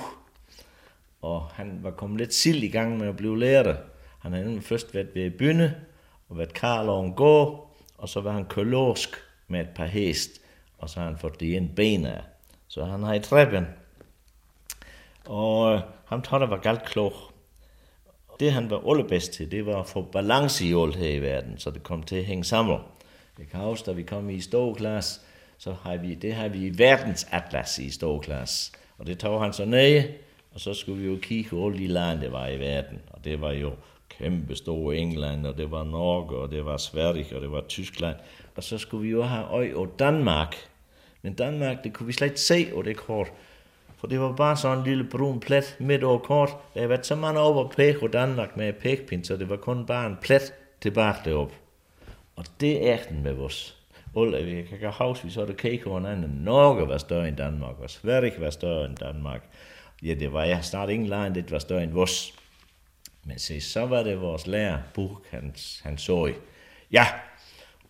og 1.22 1.48
han 1.48 1.80
var 1.84 1.92
kommet 1.92 2.20
lidt 2.20 2.34
sild 2.34 2.64
i 2.64 2.68
gang 2.68 2.98
med 2.98 3.08
at 3.08 3.18
blive 3.18 3.40
lærer. 3.40 3.76
Han 4.20 4.32
havde 4.34 4.46
nemlig 4.46 4.64
først 4.64 4.94
været 4.94 5.16
ved 5.16 5.32
bynde, 5.32 5.76
og 6.30 6.38
været 6.38 6.54
karl 6.54 6.90
og 6.90 7.06
en 7.06 7.14
gå, 7.14 7.68
og 7.98 8.10
så 8.10 8.22
var 8.22 8.32
han 8.32 8.46
kølåsk 8.46 9.10
med 9.48 9.62
et 9.62 9.70
par 9.76 9.86
hest, 9.86 10.42
og 10.78 10.90
så 10.90 11.00
har 11.00 11.08
han 11.08 11.18
fået 11.18 11.40
det 11.40 11.58
en 11.58 11.72
ben 11.76 12.06
af. 12.06 12.22
Så 12.68 12.86
han 12.86 13.04
har 13.04 13.14
i 13.14 13.20
træben. 13.20 13.66
Og 15.26 15.74
øh, 15.74 15.80
ham 15.80 15.90
han 16.06 16.22
tror, 16.22 16.40
det 16.40 16.50
var 16.50 16.58
galt 16.58 16.86
klog. 16.86 17.14
Det 18.40 18.52
han 18.52 18.70
var 18.70 18.90
allerbedst 18.90 19.34
til, 19.34 19.52
det 19.52 19.66
var 19.66 19.80
at 19.80 19.88
få 19.88 20.02
balance 20.02 20.66
i 20.66 20.74
alt 20.74 20.96
her 20.96 21.10
i 21.10 21.20
verden, 21.20 21.58
så 21.58 21.72
det 21.72 21.84
kom 21.84 22.04
til 22.04 22.16
at 22.16 22.26
hænge 22.26 22.44
sammen. 22.44 22.80
Jeg 23.40 23.48
kan 23.48 23.60
huske, 23.60 23.86
da 23.86 23.92
vi 23.92 24.04
kom 24.04 24.30
i 24.30 24.42
stor 24.42 24.74
klasse, 24.74 25.22
så 25.58 25.76
har 25.84 25.98
vi, 25.98 26.16
det 26.16 26.34
har 26.34 26.48
vi 26.48 26.78
verdensatlas 26.78 27.80
i 27.80 27.90
stor 27.90 28.20
klasse. 28.20 28.72
Og 28.98 29.08
det 29.08 29.20
tog 29.20 29.42
han 29.42 29.54
så 29.54 29.66
ned, 29.66 30.04
og 30.54 30.60
så 30.60 30.74
skulle 30.74 31.02
vi 31.02 31.08
jo 31.08 31.18
kigge 31.22 31.50
på 31.50 31.66
alle 31.66 31.78
de 31.78 31.88
lande, 31.88 32.24
der 32.24 32.30
var 32.32 32.48
i 32.48 32.60
verden. 32.60 33.00
Og 33.12 33.24
det 33.24 33.42
var 33.42 33.52
jo 33.52 33.72
kæmpe 34.10 34.56
store 34.56 34.98
England, 34.98 35.48
og 35.48 35.58
det 35.58 35.72
var 35.72 35.84
Norge, 35.84 36.38
og 36.38 36.52
det 36.52 36.66
var 36.66 36.78
Sverige, 36.78 37.36
og 37.36 37.42
det 37.42 37.52
var 37.52 37.62
Tyskland. 37.62 38.16
Og 38.56 38.64
så 38.64 38.78
skulle 38.78 39.04
vi 39.04 39.10
jo 39.10 39.24
have 39.24 39.46
øje 39.46 39.76
og 39.76 40.00
Danmark. 40.00 40.56
Men 41.22 41.34
Danmark, 41.34 41.84
det 41.84 41.94
kunne 41.94 42.08
vi 42.08 42.14
slet 42.14 42.28
ikke 42.28 42.42
se 42.42 42.68
og 42.74 42.86
det 42.86 42.98
kort. 42.98 43.28
For 44.06 44.10
det 44.10 44.20
var 44.20 44.32
bare 44.32 44.58
sådan 44.58 44.78
en 44.78 44.84
lille 44.84 45.04
brun 45.04 45.40
plet 45.40 45.76
midt 45.80 46.04
over 46.04 46.18
kort. 46.20 46.50
Der 46.74 46.82
har 46.82 46.88
været 46.88 47.06
så 47.06 47.16
mange 47.16 47.40
over 47.40 47.64
på 47.64 47.74
pæk 47.76 48.00
på 48.00 48.08
Danmark 48.08 48.58
med 48.58 48.74
pækpind, 48.74 49.24
så 49.24 49.38
det 49.38 49.50
var 49.50 49.56
kun 49.56 49.86
bare 49.86 50.08
en 50.08 50.18
plet 50.22 50.54
tilbage 50.82 51.16
derop. 51.26 51.52
Og 52.36 52.46
det 52.60 52.90
er 52.90 52.98
den 53.10 53.24
med 53.24 53.34
vores. 53.34 53.78
Ulla, 54.16 54.44
vi 54.44 54.62
kan 54.80 54.92
huske, 55.00 55.26
vi 55.26 55.32
så 55.32 55.46
det 55.46 55.58
kigge 55.58 55.88
over 55.88 55.98
anden. 56.06 56.32
Norge 56.44 56.88
var 56.88 56.98
større 56.98 57.28
end 57.28 57.38
Danmark, 57.38 57.80
og 57.80 57.90
Sverige 57.90 58.34
var 58.40 58.50
større 58.50 58.86
end 58.86 58.96
Danmark. 58.96 59.42
Ja, 60.04 60.14
det 60.14 60.34
var 60.34 60.44
ja, 60.44 60.62
snart 60.62 60.90
ingen 60.90 61.10
land, 61.10 61.36
det 61.36 61.52
var 61.52 61.60
større 61.60 61.84
end 61.84 61.92
vores. 61.92 62.34
Men 63.24 63.40
se, 63.40 63.62
så 63.62 63.86
var 63.86 64.04
det 64.04 64.22
vores 64.22 64.48
lærer, 64.48 64.78
Buch, 64.94 65.14
han, 65.32 65.56
han 65.84 65.98
så 65.98 66.26
i. 66.26 66.34
Ja, 66.92 67.06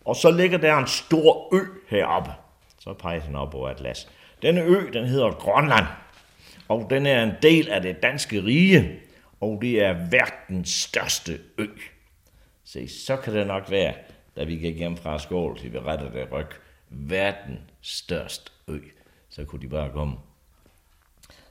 og 0.04 0.16
så 0.16 0.30
ligger 0.30 0.58
der 0.58 0.76
en 0.76 0.86
stor 0.86 1.54
ø 1.54 1.60
heroppe. 1.88 2.30
Så 2.78 2.92
peger 2.92 3.20
han 3.20 3.34
op 3.34 3.54
over 3.54 3.68
Atlas. 3.68 4.08
Denne 4.42 4.60
ø, 4.60 4.90
den 4.92 5.04
hedder 5.06 5.30
Grønland. 5.30 5.86
Og 6.68 6.86
den 6.90 7.06
er 7.06 7.22
en 7.22 7.32
del 7.42 7.68
af 7.68 7.82
det 7.82 8.02
danske 8.02 8.44
rige. 8.44 9.00
Og 9.40 9.58
det 9.62 9.82
er 9.82 10.08
verdens 10.10 10.70
største 10.70 11.38
ø. 11.58 11.66
Se, 12.64 12.88
så 12.88 13.16
kan 13.16 13.34
det 13.34 13.46
nok 13.46 13.70
være, 13.70 13.94
da 14.36 14.44
vi 14.44 14.56
gik 14.56 14.76
hjem 14.76 14.96
fra 14.96 15.18
skål, 15.18 15.58
til 15.58 15.72
vi 15.72 15.78
rettede 15.78 16.12
det 16.12 16.32
ryg. 16.32 16.46
Verdens 16.88 17.60
største 17.82 18.50
ø. 18.68 18.78
Så 19.28 19.44
kunne 19.44 19.62
de 19.62 19.68
bare 19.68 19.90
komme. 19.90 20.16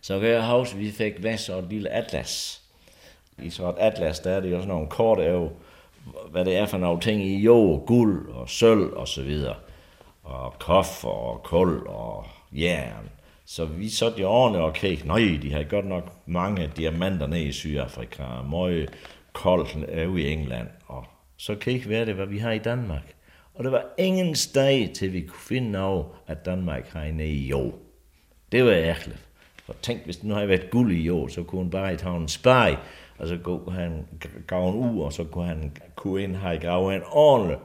Så 0.02 0.20
kan 0.20 0.30
jeg 0.30 0.48
huske, 0.48 0.78
vi 0.78 0.92
fik 0.92 1.18
hvad 1.20 1.38
så 1.38 1.58
et 1.58 1.70
lille 1.70 1.90
atlas. 1.90 2.62
I 3.44 3.50
så 3.50 3.70
et 3.70 3.76
atlas, 3.78 4.20
der 4.20 4.32
er 4.32 4.40
det 4.40 4.52
jo 4.52 4.56
sådan 4.56 4.68
nogle 4.68 4.88
kort 4.90 5.20
af, 5.20 5.50
hvad 6.30 6.46
det 6.46 6.56
er 6.56 6.66
for 6.66 6.78
nogle 6.78 7.02
ting 7.02 7.24
i 7.24 7.38
jord, 7.38 7.86
guld 7.86 8.30
og 8.30 8.50
sølv 8.50 8.94
og 8.94 9.08
så 9.08 9.24
videre. 9.24 9.56
Og 10.24 10.54
koffer 10.60 11.10
og 11.10 11.44
kul 11.44 11.88
og 11.88 12.28
jern. 12.52 13.10
Så 13.46 13.66
vi 13.66 13.90
så 13.90 14.14
de 14.18 14.28
årene 14.28 14.58
og 14.58 14.74
kigge, 14.74 15.08
nej, 15.08 15.40
de 15.42 15.54
har 15.54 15.64
godt 15.64 15.86
nok 15.86 16.28
mange 16.28 16.72
diamanter 16.78 17.28
nede 17.28 17.44
i 17.44 17.52
Sydafrika, 17.52 18.24
og 18.24 18.46
meget 18.46 18.90
koldt 19.34 19.76
ude 20.08 20.22
i 20.22 20.32
England. 20.32 20.68
Og 20.88 21.06
så 21.38 21.56
kigge, 21.56 21.88
hvad 21.88 22.06
det, 22.06 22.16
hvad 22.16 22.26
vi 22.26 22.38
har 22.38 22.52
i 22.52 22.60
Danmark. 22.60 23.16
Og 23.54 23.64
det 23.64 23.72
var 23.72 23.86
ingen 23.98 24.36
sted, 24.36 24.94
til 24.94 25.14
vi 25.14 25.22
kunne 25.22 25.40
finde 25.40 25.80
af, 25.80 26.04
at 26.28 26.46
Danmark 26.46 26.88
har 26.88 27.04
en 27.04 27.20
i 27.20 27.48
jord. 27.48 27.74
Det 28.52 28.66
var 28.66 28.72
ærgerligt. 28.72 29.26
For 29.66 29.76
tænk, 29.82 30.06
hvis 30.06 30.18
det 30.18 30.26
nu 30.26 30.34
havde 30.34 30.48
været 30.48 30.70
guld 30.70 30.92
i 30.92 31.02
jord, 31.02 31.30
så 31.30 31.44
kunne 31.44 31.62
han 31.62 31.72
bare 31.72 31.96
tage 31.96 32.18
en 32.18 32.28
spej, 32.28 32.78
og 33.18 33.28
så 33.28 33.38
kunne 33.44 33.72
han 33.72 34.06
grave 34.48 34.70
en 34.70 34.76
ud, 34.76 35.02
og 35.02 35.14
så 35.14 35.24
kunne 35.24 35.48
han 35.48 35.72
kunne 35.96 36.24
ind 36.24 36.36
have 36.36 36.60
gravet 36.60 36.96
en 36.96 37.02
ordentlig 37.12 37.58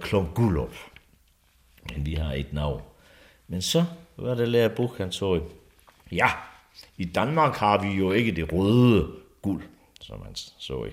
klump 0.00 0.34
guld 0.34 0.58
op. 0.58 0.74
Men 1.92 2.06
vi 2.06 2.14
har 2.14 2.32
et 2.32 2.52
navn. 2.52 2.82
Men 3.48 3.62
så 3.62 3.84
var 4.16 4.34
det 4.34 4.48
lærer 4.48 4.68
Buch, 4.68 4.96
han 4.96 5.12
så, 5.12 5.40
ja, 6.12 6.28
i 6.96 7.04
Danmark 7.04 7.56
har 7.56 7.82
vi 7.82 7.88
jo 7.88 8.12
ikke 8.12 8.32
det 8.32 8.52
røde 8.52 9.12
guld, 9.42 9.62
som 10.00 10.20
man 10.20 10.34
så 10.34 10.84
i. 10.84 10.90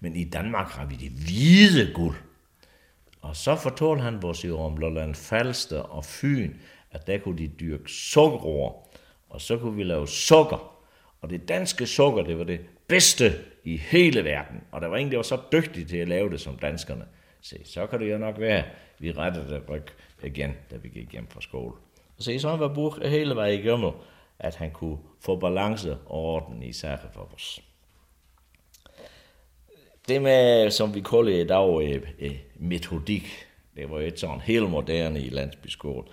Men 0.00 0.16
i 0.16 0.24
Danmark 0.24 0.68
har 0.68 0.86
vi 0.86 0.94
det 0.94 1.10
hvide 1.10 1.92
guld. 1.94 2.16
Og 3.20 3.36
så 3.36 3.56
fortalte 3.56 4.02
han 4.02 4.22
vores 4.22 4.44
om 4.44 4.76
Lolland 4.76 5.14
Falster 5.14 5.80
og 5.80 6.04
Fyn, 6.04 6.54
at 6.90 7.06
der 7.06 7.18
kunne 7.18 7.38
de 7.38 7.46
dyrke 7.46 7.90
sukkerroer, 7.90 8.72
og 9.30 9.40
så 9.40 9.58
kunne 9.58 9.76
vi 9.76 9.82
lave 9.82 10.08
sukker. 10.08 10.74
Og 11.20 11.30
det 11.30 11.48
danske 11.48 11.86
sukker, 11.86 12.22
det 12.22 12.38
var 12.38 12.44
det 12.44 12.60
bedste 12.88 13.32
i 13.64 13.76
hele 13.76 14.24
verden. 14.24 14.60
Og 14.72 14.80
der 14.80 14.88
var 14.88 14.96
ingen, 14.96 15.12
der 15.12 15.18
var 15.18 15.22
så 15.22 15.40
dygtig 15.52 15.88
til 15.88 15.96
at 15.96 16.08
lave 16.08 16.30
det 16.30 16.40
som 16.40 16.56
danskerne. 16.56 17.04
Se, 17.40 17.56
så 17.64 17.86
kan 17.86 18.00
det 18.00 18.12
jo 18.12 18.18
nok 18.18 18.38
være, 18.38 18.64
vi 18.98 19.12
rettede 19.12 19.50
det 19.50 19.62
ryg 19.68 19.86
igen, 20.24 20.52
da 20.70 20.76
vi 20.76 20.88
gik 20.88 21.12
hjem 21.12 21.26
fra 21.26 21.40
skole. 21.40 21.83
Så 22.18 22.24
se, 22.24 22.40
så 22.40 22.56
var 22.56 22.68
Buch 22.68 23.06
hele 23.06 23.36
vejen 23.36 23.60
igennem, 23.60 23.92
at 24.38 24.54
han 24.54 24.70
kunne 24.70 24.98
få 25.20 25.36
balance 25.36 25.92
og 26.06 26.22
orden 26.22 26.62
i 26.62 26.72
sager 26.72 26.96
for 27.12 27.30
os. 27.34 27.60
Det 30.08 30.22
med, 30.22 30.70
som 30.70 30.94
vi 30.94 31.00
kalder 31.00 31.42
i 31.42 31.46
dag, 31.46 31.82
øh, 31.82 32.02
øh, 32.18 32.36
metodik, 32.56 33.46
det 33.76 33.90
var 33.90 34.00
jo 34.00 34.06
et 34.06 34.20
sådan 34.20 34.40
helt 34.40 34.70
moderne 34.70 35.20
i 35.20 35.28
landsbyskole. 35.28 36.04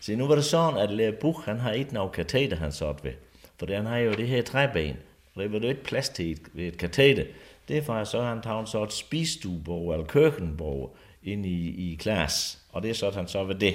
Så 0.00 0.16
nu 0.16 0.26
var 0.26 0.34
det 0.34 0.44
sådan, 0.44 0.80
at 0.80 0.90
Lærer 0.90 1.12
Buch, 1.20 1.40
han 1.44 1.58
har 1.58 1.72
ikke 1.72 1.94
noget 1.94 2.12
kateter, 2.12 2.56
han 2.56 2.72
sat 2.72 3.04
ved. 3.04 3.12
For 3.58 3.74
han 3.74 3.86
har 3.86 3.98
jo 3.98 4.12
det 4.12 4.28
her 4.28 4.42
træben, 4.42 4.96
og 5.34 5.42
det 5.42 5.52
var 5.52 5.58
jo 5.58 5.68
ikke 5.68 5.84
plads 5.84 6.08
til 6.08 6.32
et, 6.32 6.40
et 6.56 6.78
kateter. 6.78 7.24
Derfor 7.68 8.04
så 8.04 8.22
han 8.22 8.42
taget 8.42 8.60
en 8.60 8.66
sort 8.66 8.92
spistuebog 8.92 9.92
eller 9.92 10.06
køkkenbog 10.06 10.96
ind 11.22 11.46
i, 11.46 11.92
i 11.92 11.94
klasse, 11.94 12.58
og 12.72 12.82
det 12.82 12.90
er 12.90 12.94
sådan, 12.94 13.14
han 13.14 13.28
så 13.28 13.44
ved 13.44 13.54
det. 13.54 13.74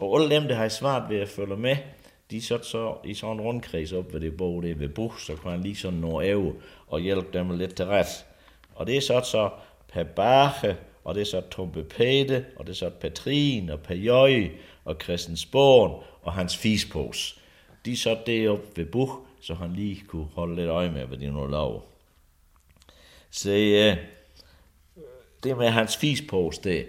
Og 0.00 0.20
alle 0.20 0.34
dem, 0.34 0.48
der 0.48 0.54
har 0.54 0.68
svært 0.68 1.02
ved 1.08 1.20
at 1.20 1.28
følge 1.28 1.56
med, 1.56 1.76
de 2.30 2.42
satte 2.42 2.66
så 2.66 2.94
i 3.04 3.14
sådan 3.14 3.36
en 3.36 3.40
rundkreds 3.40 3.92
op 3.92 4.12
ved 4.12 4.20
det 4.20 4.36
bog, 4.36 4.62
det 4.62 4.80
ved 4.80 4.88
Buch, 4.88 5.18
så 5.18 5.36
kan 5.36 5.50
han 5.50 5.60
lige 5.60 5.76
sådan 5.76 5.98
nå 5.98 6.22
æve 6.22 6.54
og 6.86 7.00
hjælpe 7.00 7.38
dem 7.38 7.58
lidt 7.58 7.74
til 7.74 7.86
ret. 7.86 8.26
Og 8.74 8.86
det 8.86 8.96
er 8.96 9.00
så 9.00 9.20
så 9.20 9.50
Per 9.92 10.02
Bache, 10.02 10.76
og 11.04 11.14
det 11.14 11.20
er 11.20 11.24
så 11.24 11.40
Tompe 11.40 11.82
Pete, 11.82 12.46
og 12.56 12.66
det 12.66 12.72
er 12.72 12.76
så 12.76 12.90
Petrin 12.90 13.70
og 13.70 13.80
Per 13.80 13.94
Jøj 13.94 14.48
og 14.84 14.96
Christensborn 15.02 16.04
og 16.22 16.32
hans 16.32 16.56
fispose. 16.56 17.36
De 17.84 17.96
så 17.96 18.18
det 18.26 18.48
op 18.48 18.76
ved 18.76 18.84
Buch, 18.84 19.12
så 19.40 19.54
han 19.54 19.72
lige 19.72 20.02
kunne 20.06 20.28
holde 20.34 20.56
lidt 20.56 20.68
øje 20.68 20.90
med, 20.90 21.06
hvad 21.06 21.18
de 21.18 21.26
nu 21.26 21.46
laver. 21.46 21.80
Så 23.30 23.50
uh, 23.50 24.04
det 25.42 25.56
med 25.56 25.68
hans 25.68 25.96
fispose, 25.96 26.62
det, 26.62 26.88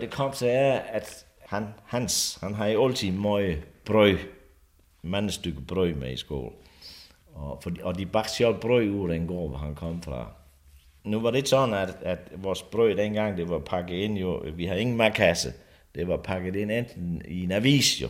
det 0.00 0.10
kom 0.10 0.32
til 0.32 0.46
at 0.46 1.26
han, 1.50 1.66
Hans, 1.86 2.38
han 2.40 2.54
har 2.54 2.66
jo 2.66 2.86
altid 2.86 3.12
meget 3.12 3.62
brød, 3.84 4.18
mandestykke 5.02 5.60
brød 5.60 5.94
med 5.94 6.12
i 6.12 6.16
skole. 6.16 6.50
Og, 7.34 7.60
for, 7.62 7.72
og 7.82 7.98
de 7.98 8.06
bagte 8.06 8.30
selv 8.30 8.54
brød 8.54 8.88
ud 8.88 9.08
den 9.10 9.26
gård, 9.26 9.48
hvor 9.48 9.58
han 9.58 9.74
kom 9.74 10.02
fra. 10.02 10.32
Nu 11.04 11.20
var 11.20 11.30
det 11.30 11.48
sådan, 11.48 11.74
at, 11.74 11.96
at 12.02 12.18
vores 12.36 12.62
brød 12.62 12.96
dengang, 12.96 13.36
det 13.36 13.48
var 13.48 13.58
pakket 13.58 13.96
ind 13.96 14.18
jo, 14.18 14.44
vi 14.54 14.66
har 14.66 14.74
ingen 14.74 14.96
madkasse. 14.96 15.52
Det 15.94 16.08
var 16.08 16.16
pakket 16.16 16.56
ind 16.56 16.70
enten 16.70 17.22
i 17.28 17.44
en 17.44 17.52
avis 17.52 18.02
jo. 18.02 18.08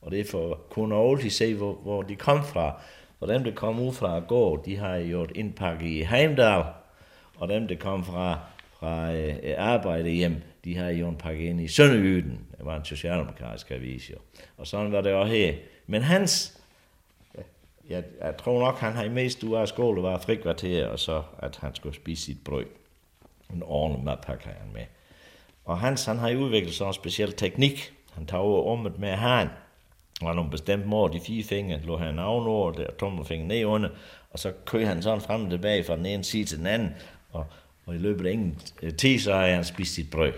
Og 0.00 0.10
det 0.10 0.26
for 0.26 0.60
kunne 0.70 0.96
altid 0.96 1.30
se, 1.30 1.54
hvor, 1.54 1.74
hvor 1.74 2.02
de 2.02 2.16
kom 2.16 2.44
fra. 2.44 2.80
Og 3.20 3.28
dem, 3.28 3.44
der 3.44 3.54
kom 3.54 3.80
ud 3.80 3.92
fra 3.92 4.18
gård, 4.18 4.64
de 4.64 4.76
har 4.76 4.96
jo 4.96 5.26
indpakket 5.34 5.86
i 5.86 6.02
Heimdal. 6.02 6.64
Og 7.36 7.48
dem, 7.48 7.68
der 7.68 7.76
kom 7.76 8.04
fra, 8.04 8.38
fra 8.80 9.12
øh, 9.12 9.34
arbejde 9.58 10.10
hjem, 10.10 10.42
de 10.64 10.76
har 10.76 10.90
jo 10.90 11.14
pakket 11.18 11.48
ind 11.48 11.60
i 11.60 11.68
Sønderjyden. 11.68 12.46
Det 12.58 12.66
var 12.66 12.76
en 12.76 12.84
socialdemokratisk 12.84 13.70
avis 13.70 14.10
jo. 14.10 14.16
Og 14.56 14.66
sådan 14.66 14.92
var 14.92 15.00
det 15.00 15.12
også 15.12 15.32
her. 15.32 15.54
Men 15.86 16.02
hans, 16.02 16.60
jeg, 17.88 18.04
jeg 18.20 18.36
tror 18.36 18.60
nok, 18.60 18.78
han 18.78 18.92
har 18.92 19.04
i 19.04 19.08
mest 19.08 19.44
ud 19.44 19.54
af 19.54 19.68
skole 19.68 20.02
var 20.02 20.18
frikvarter, 20.18 20.86
og 20.86 20.98
så 20.98 21.22
at 21.38 21.56
han 21.56 21.74
skulle 21.74 21.94
spise 21.94 22.22
sit 22.22 22.44
brød. 22.44 22.66
En 23.54 23.62
ordentlig 23.62 24.04
madpakke 24.04 24.44
han 24.44 24.72
med. 24.72 24.84
Og 25.64 25.78
Hans, 25.78 26.04
han 26.04 26.18
har 26.18 26.34
udviklet 26.34 26.74
sådan 26.74 26.88
en 26.90 26.94
speciel 26.94 27.32
teknik. 27.32 27.92
Han 28.12 28.26
tager 28.26 28.42
over 28.42 28.90
med 28.98 29.08
han. 29.08 29.48
Og 30.22 30.34
nogle 30.34 30.50
bestemt 30.50 30.86
måde, 30.86 31.12
de 31.12 31.20
fire 31.20 31.44
fingre, 31.44 31.80
lå 31.80 31.96
han 31.96 32.18
ovenover, 32.18 32.72
der 32.72 32.90
tommelfingeren 32.90 33.48
ned 33.48 33.64
under, 33.64 33.88
og 34.30 34.38
så 34.38 34.52
kører 34.66 34.86
han 34.86 35.02
sådan 35.02 35.20
frem 35.20 35.44
og 35.44 35.50
tilbage 35.50 35.84
fra 35.84 35.96
den 35.96 36.06
ene 36.06 36.24
side 36.24 36.44
til 36.44 36.58
den 36.58 36.66
anden, 36.66 36.90
og, 37.30 37.46
og 37.86 37.94
i 37.94 37.98
løbet 37.98 38.26
af 38.26 38.32
ingen 38.32 38.58
øh, 38.82 38.94
tid, 38.94 39.18
så 39.18 39.34
har 39.34 39.46
han 39.46 39.64
spist 39.64 39.94
sit 39.94 40.10
brød. 40.10 40.32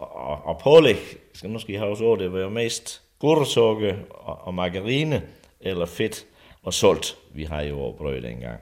Og, 0.00 0.46
og, 0.46 0.58
pålæg, 0.58 0.96
skal 1.32 1.50
måske 1.50 1.78
have 1.78 1.90
også 1.90 2.04
det 2.16 2.32
var 2.32 2.40
jo 2.40 2.48
mest 2.48 3.02
gursukke 3.18 3.96
og, 4.10 4.38
og 4.46 4.54
margarine, 4.54 5.22
eller 5.60 5.86
fedt 5.86 6.26
og 6.62 6.74
salt, 6.74 7.16
vi 7.34 7.44
har 7.44 7.62
jo 7.62 7.78
over 7.78 7.96
brød 7.96 8.20
dengang. 8.20 8.60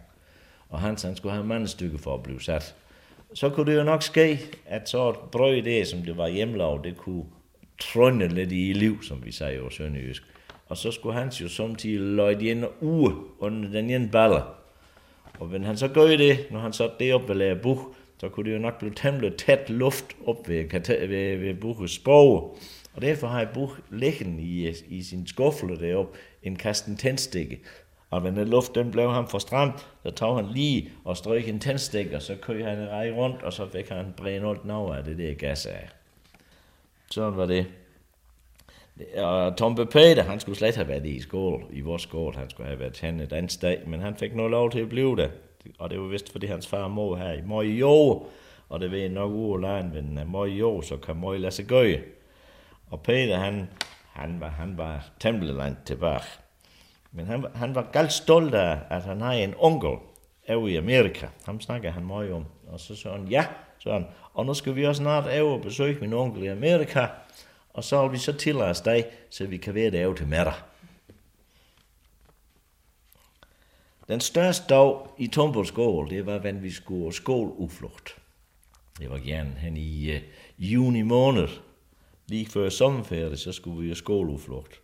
Og 0.68 0.80
Hans, 0.80 1.02
han 1.02 1.16
skulle 1.16 1.34
have 1.34 1.46
mange 1.46 1.68
for 1.98 2.14
at 2.14 2.22
blive 2.22 2.40
sat. 2.40 2.74
Så 3.34 3.50
kunne 3.50 3.72
det 3.72 3.78
jo 3.78 3.84
nok 3.84 4.02
ske, 4.02 4.38
at 4.66 4.88
så 4.88 5.08
et 5.08 5.16
brød 5.32 5.62
det, 5.62 5.86
som 5.86 6.02
det 6.02 6.16
var 6.16 6.28
hjemlov, 6.28 6.84
det 6.84 6.96
kunne 6.96 7.24
trønne 7.78 8.28
lidt 8.28 8.52
i 8.52 8.72
liv, 8.72 9.02
som 9.02 9.24
vi 9.24 9.32
sagde 9.32 9.56
jo 9.56 9.70
sønderjysk. 9.70 10.22
Og 10.68 10.76
så 10.76 10.90
skulle 10.90 11.18
han 11.18 11.28
jo 11.28 11.48
samtidig 11.48 12.00
løjde 12.00 12.50
en 12.50 12.64
uge 12.80 13.14
under 13.38 13.70
den 13.70 13.90
ene 13.90 14.08
baller. 14.12 14.54
Og 15.40 15.46
hvis 15.46 15.66
han 15.66 15.76
så 15.76 15.88
gør 15.88 16.06
det, 16.06 16.46
når 16.50 16.60
han 16.60 16.72
så 16.72 16.90
det 16.98 17.14
op 17.14 17.28
ved 17.28 17.34
lære 17.34 17.56
buch, 17.56 17.80
så 18.20 18.28
kunne 18.28 18.50
det 18.50 18.54
jo 18.54 18.60
nok 18.60 18.78
blive 18.78 18.94
temmelig 18.94 19.36
tæt 19.36 19.70
luft 19.70 20.16
op 20.26 20.48
ved, 20.48 21.08
ved, 21.08 21.36
ved 21.36 21.54
Buches 21.54 21.90
sprog. 21.90 22.58
Og 22.94 23.02
derfor 23.02 23.26
har 23.26 23.38
jeg 23.38 23.48
Buch 23.54 23.72
liggende 23.90 24.42
i, 24.42 24.74
i 24.88 25.02
sin 25.02 25.26
skuffle 25.26 25.78
deroppe 25.80 26.18
en 26.42 26.56
kasten 26.56 26.96
tændstikke. 26.96 27.60
Og 28.10 28.22
når 28.22 28.30
den 28.30 28.48
luft 28.48 28.74
den 28.74 28.90
blev 28.90 29.10
ham 29.10 29.28
for 29.28 29.38
stram, 29.38 29.72
så 30.02 30.10
tog 30.10 30.36
han 30.36 30.46
lige 30.46 30.90
og 31.04 31.16
strøg 31.16 31.48
en 31.48 31.60
tændstik, 31.60 32.12
og 32.12 32.22
så 32.22 32.36
kørte 32.42 32.64
han 32.64 32.78
en 32.78 32.88
rej 32.88 33.10
rundt, 33.10 33.42
og 33.42 33.52
så 33.52 33.68
fik 33.68 33.88
han 33.88 34.14
brændt 34.16 34.46
alt 34.46 34.70
over 34.70 34.94
af 34.94 35.04
det 35.04 35.18
der 35.18 35.34
gas 35.34 35.66
af. 35.66 35.88
Sådan 37.10 37.36
var 37.36 37.46
det. 37.46 37.66
Og 39.16 39.56
Tom 39.56 39.74
Peter, 39.74 40.22
han 40.22 40.40
skulle 40.40 40.58
slet 40.58 40.76
have 40.76 40.88
været 40.88 41.06
i 41.06 41.20
skole, 41.20 41.64
i 41.72 41.80
vores 41.80 42.02
skole. 42.02 42.36
Han 42.36 42.50
skulle 42.50 42.66
have 42.66 42.80
været 42.80 42.98
hen 42.98 43.20
et 43.20 43.32
andet 43.32 43.52
sted, 43.52 43.76
men 43.86 44.00
han 44.00 44.16
fik 44.16 44.34
noget 44.34 44.50
lov 44.50 44.70
til 44.70 44.80
at 44.80 44.88
blive 44.88 45.16
der. 45.16 45.28
Og 45.78 45.90
det 45.90 46.00
var 46.00 46.06
vist, 46.06 46.32
fordi 46.32 46.46
hans 46.46 46.66
far 46.66 46.82
og 46.82 46.90
mor 46.90 47.16
her 47.16 47.32
i 47.32 47.42
mor 47.42 47.62
jo, 47.62 48.26
og 48.68 48.80
det 48.80 48.90
ved 48.90 49.08
nok 49.08 49.32
uge 49.32 49.82
men 49.82 50.20
mor 50.26 50.46
jo, 50.46 50.82
så 50.82 50.96
kan 50.96 51.16
mor 51.16 51.34
lade 51.34 51.52
sig 51.52 51.64
gøre. 51.64 51.98
Og 52.90 53.02
Peter, 53.02 53.36
han, 53.36 53.68
han 54.12 54.40
var, 54.40 54.48
han 54.48 54.78
var 54.78 55.10
temmelig 55.20 55.54
langt 55.54 55.86
tilbage. 55.86 56.22
Men 57.12 57.26
han, 57.26 57.44
han 57.54 57.74
var 57.74 57.88
galt 57.92 58.12
stolt 58.12 58.54
af, 58.54 58.78
at 58.90 59.02
han 59.02 59.20
har 59.20 59.32
en 59.32 59.54
onkel 59.58 59.96
over 60.48 60.68
i 60.68 60.76
Amerika. 60.76 61.26
Ham 61.46 61.60
snakker 61.60 61.90
han 61.90 62.06
meget 62.06 62.32
om. 62.32 62.44
Og 62.68 62.80
så 62.80 62.96
sagde 62.96 63.16
han, 63.16 63.28
ja, 63.28 63.46
så 63.78 63.92
han, 63.92 64.06
og 64.34 64.46
nu 64.46 64.54
skal 64.54 64.76
vi 64.76 64.86
også 64.86 65.02
snart 65.02 65.40
over 65.40 65.52
og 65.52 65.62
besøge 65.62 65.98
min 66.00 66.12
onkel 66.12 66.42
i 66.42 66.46
Amerika, 66.46 67.06
og 67.74 67.84
så 67.84 68.02
vil 68.02 68.12
vi 68.12 68.18
så 68.18 68.32
tillade 68.32 68.74
dig, 68.84 69.04
så 69.30 69.46
vi 69.46 69.56
kan 69.56 69.74
være 69.74 69.90
derovre 69.90 70.16
til 70.16 70.26
middag. 70.26 70.52
Den 74.08 74.20
største 74.20 74.64
dag 74.68 74.96
i 75.18 75.26
Tombol 75.26 75.66
det 76.10 76.26
var, 76.26 76.38
when 76.38 76.62
vi 76.62 76.70
skulle 76.70 77.12
skåludflugt. 77.12 78.16
Det 78.98 79.10
var 79.10 79.18
gerne 79.18 79.54
hen 79.58 79.76
i 79.76 80.10
uh, 80.14 80.20
juni 80.58 81.02
måned. 81.02 81.48
Lige 82.26 82.46
før 82.46 82.68
sommerferie, 82.68 83.36
så 83.36 83.52
skulle 83.52 83.80
vi 83.80 83.88
jo 83.88 83.94
skåludflugt. 83.94 84.80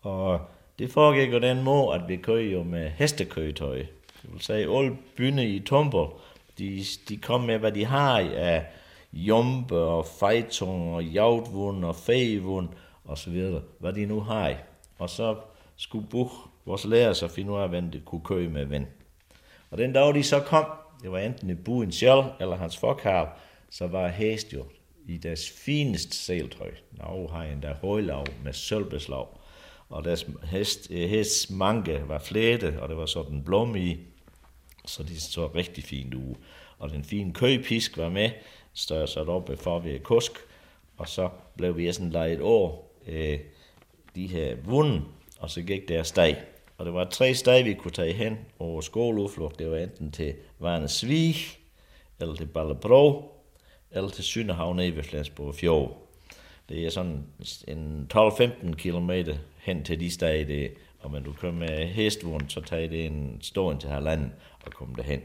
Og 0.00 0.40
det 0.78 0.90
foregik 0.90 1.32
jo 1.32 1.38
den 1.38 1.62
måde, 1.62 1.94
at 1.94 2.08
vi 2.08 2.16
kørte 2.16 2.50
jo 2.50 2.62
med 2.62 2.90
hestekøretøj. 2.90 3.78
Det 4.22 4.32
vil 4.32 4.40
sige, 4.40 4.78
alle 4.78 4.96
byne 5.16 5.48
i 5.48 5.60
Tumble, 5.60 6.06
de, 6.58 6.84
de 7.08 7.16
kom 7.16 7.40
med, 7.40 7.58
hvad 7.58 7.72
de 7.72 7.84
har 7.84 8.20
af 8.20 8.66
jombe 9.12 9.76
og 9.78 10.06
fejtung 10.06 10.94
og 10.94 11.04
jagtvund 11.04 11.84
og 11.84 11.96
fejvund 11.96 12.68
og 13.04 13.18
så 13.18 13.30
videre, 13.30 13.62
hvad 13.78 13.92
de 13.92 14.06
nu 14.06 14.20
har. 14.20 14.54
Og 14.98 15.10
så 15.10 15.36
skulle 15.76 16.06
Buch, 16.06 16.34
vores 16.66 16.84
lærer, 16.84 17.12
så 17.12 17.28
finde 17.28 17.52
ud 17.52 17.58
af, 17.58 17.68
hvem 17.68 17.90
det 17.90 18.04
kunne 18.04 18.24
køre 18.24 18.48
med 18.48 18.64
ven. 18.64 18.86
Og 19.70 19.78
den 19.78 19.92
dag 19.92 20.14
de 20.14 20.22
så 20.22 20.40
kom, 20.40 20.64
det 21.02 21.12
var 21.12 21.18
enten 21.18 21.50
et 21.50 21.64
buen 21.64 21.92
selv 21.92 22.22
eller 22.40 22.56
hans 22.56 22.76
forkarl, 22.76 23.28
så 23.70 23.86
var 23.86 24.08
hest 24.08 24.52
jo 24.52 24.64
i 25.06 25.16
deres 25.16 25.50
fineste 25.50 26.16
seltøj. 26.16 26.70
Nå 26.92 27.28
har 27.32 27.42
en 27.42 27.62
der 27.62 27.74
højlav 27.74 28.26
med 28.44 28.52
sølvbeslag. 28.52 29.26
Og 29.88 30.04
deres 30.04 30.26
hest, 30.44 30.90
eh, 30.90 31.10
hest 31.10 31.50
manke 31.50 32.02
var 32.06 32.18
flette, 32.18 32.82
og 32.82 32.88
det 32.88 32.96
var 32.96 33.06
sådan 33.06 33.44
blom 33.44 33.76
i, 33.76 33.96
så 34.86 35.02
de 35.02 35.20
så 35.20 35.46
rigtig 35.46 35.84
fint 35.84 36.14
ud. 36.14 36.34
Og 36.78 36.90
den 36.90 37.04
fine 37.04 37.32
køpisk 37.32 37.98
var 37.98 38.08
med, 38.08 38.30
større 38.74 39.06
sat 39.06 39.28
op 39.28 39.50
for 39.56 39.78
ved 39.78 40.00
kusk, 40.00 40.32
og 40.96 41.08
så 41.08 41.28
blev 41.56 41.76
vi 41.76 41.92
sådan 41.92 42.10
lejet 42.10 42.40
over 42.40 42.76
øh, 43.06 43.38
de 44.14 44.26
her 44.26 44.56
vunden, 44.64 45.04
og 45.38 45.50
så 45.50 45.62
gik 45.62 45.88
der 45.88 46.12
dag. 46.16 46.36
Og 46.78 46.86
det 46.86 46.94
var 46.94 47.04
tre 47.04 47.34
steder, 47.34 47.64
vi 47.64 47.74
kunne 47.74 47.90
tage 47.90 48.12
hen 48.12 48.38
over 48.58 48.80
skoleudflugt. 48.80 49.58
Det 49.58 49.70
var 49.70 49.76
enten 49.76 50.12
til 50.12 50.34
Varnesvig, 50.58 51.36
eller 52.20 52.34
til 52.34 52.46
Ballebro, 52.46 53.32
eller 53.90 54.10
til 54.10 54.24
Sønderhavn 54.24 54.76
nede 54.76 54.96
ved 54.96 55.02
Flensborg 55.02 55.54
Fjord. 55.54 56.02
Det 56.68 56.86
er 56.86 56.90
sådan 56.90 57.26
en 57.68 58.10
12-15 58.14 58.72
km 58.72 59.10
hen 59.58 59.84
til 59.84 60.00
de 60.00 60.10
steder, 60.10 60.44
det, 60.44 60.74
og 61.00 61.10
når 61.10 61.20
du 61.20 61.32
kører 61.32 61.52
med 61.52 61.86
hestvogn, 61.86 62.48
så 62.48 62.60
tager 62.60 62.88
det 62.88 63.06
en 63.06 63.38
stor 63.42 63.74
til 63.74 63.90
halvanden 63.90 64.32
og 64.64 64.72
komme 64.72 64.94
derhen. 64.96 65.20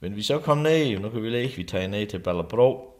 Men 0.00 0.16
vi 0.16 0.22
så 0.22 0.38
kom 0.38 0.58
ned, 0.58 0.98
nu 0.98 1.10
kan 1.10 1.22
vi 1.22 1.36
ikke, 1.36 1.56
vi 1.56 1.64
tager 1.64 1.88
ned 1.88 2.06
til 2.06 2.18
Ballerbro. 2.18 2.90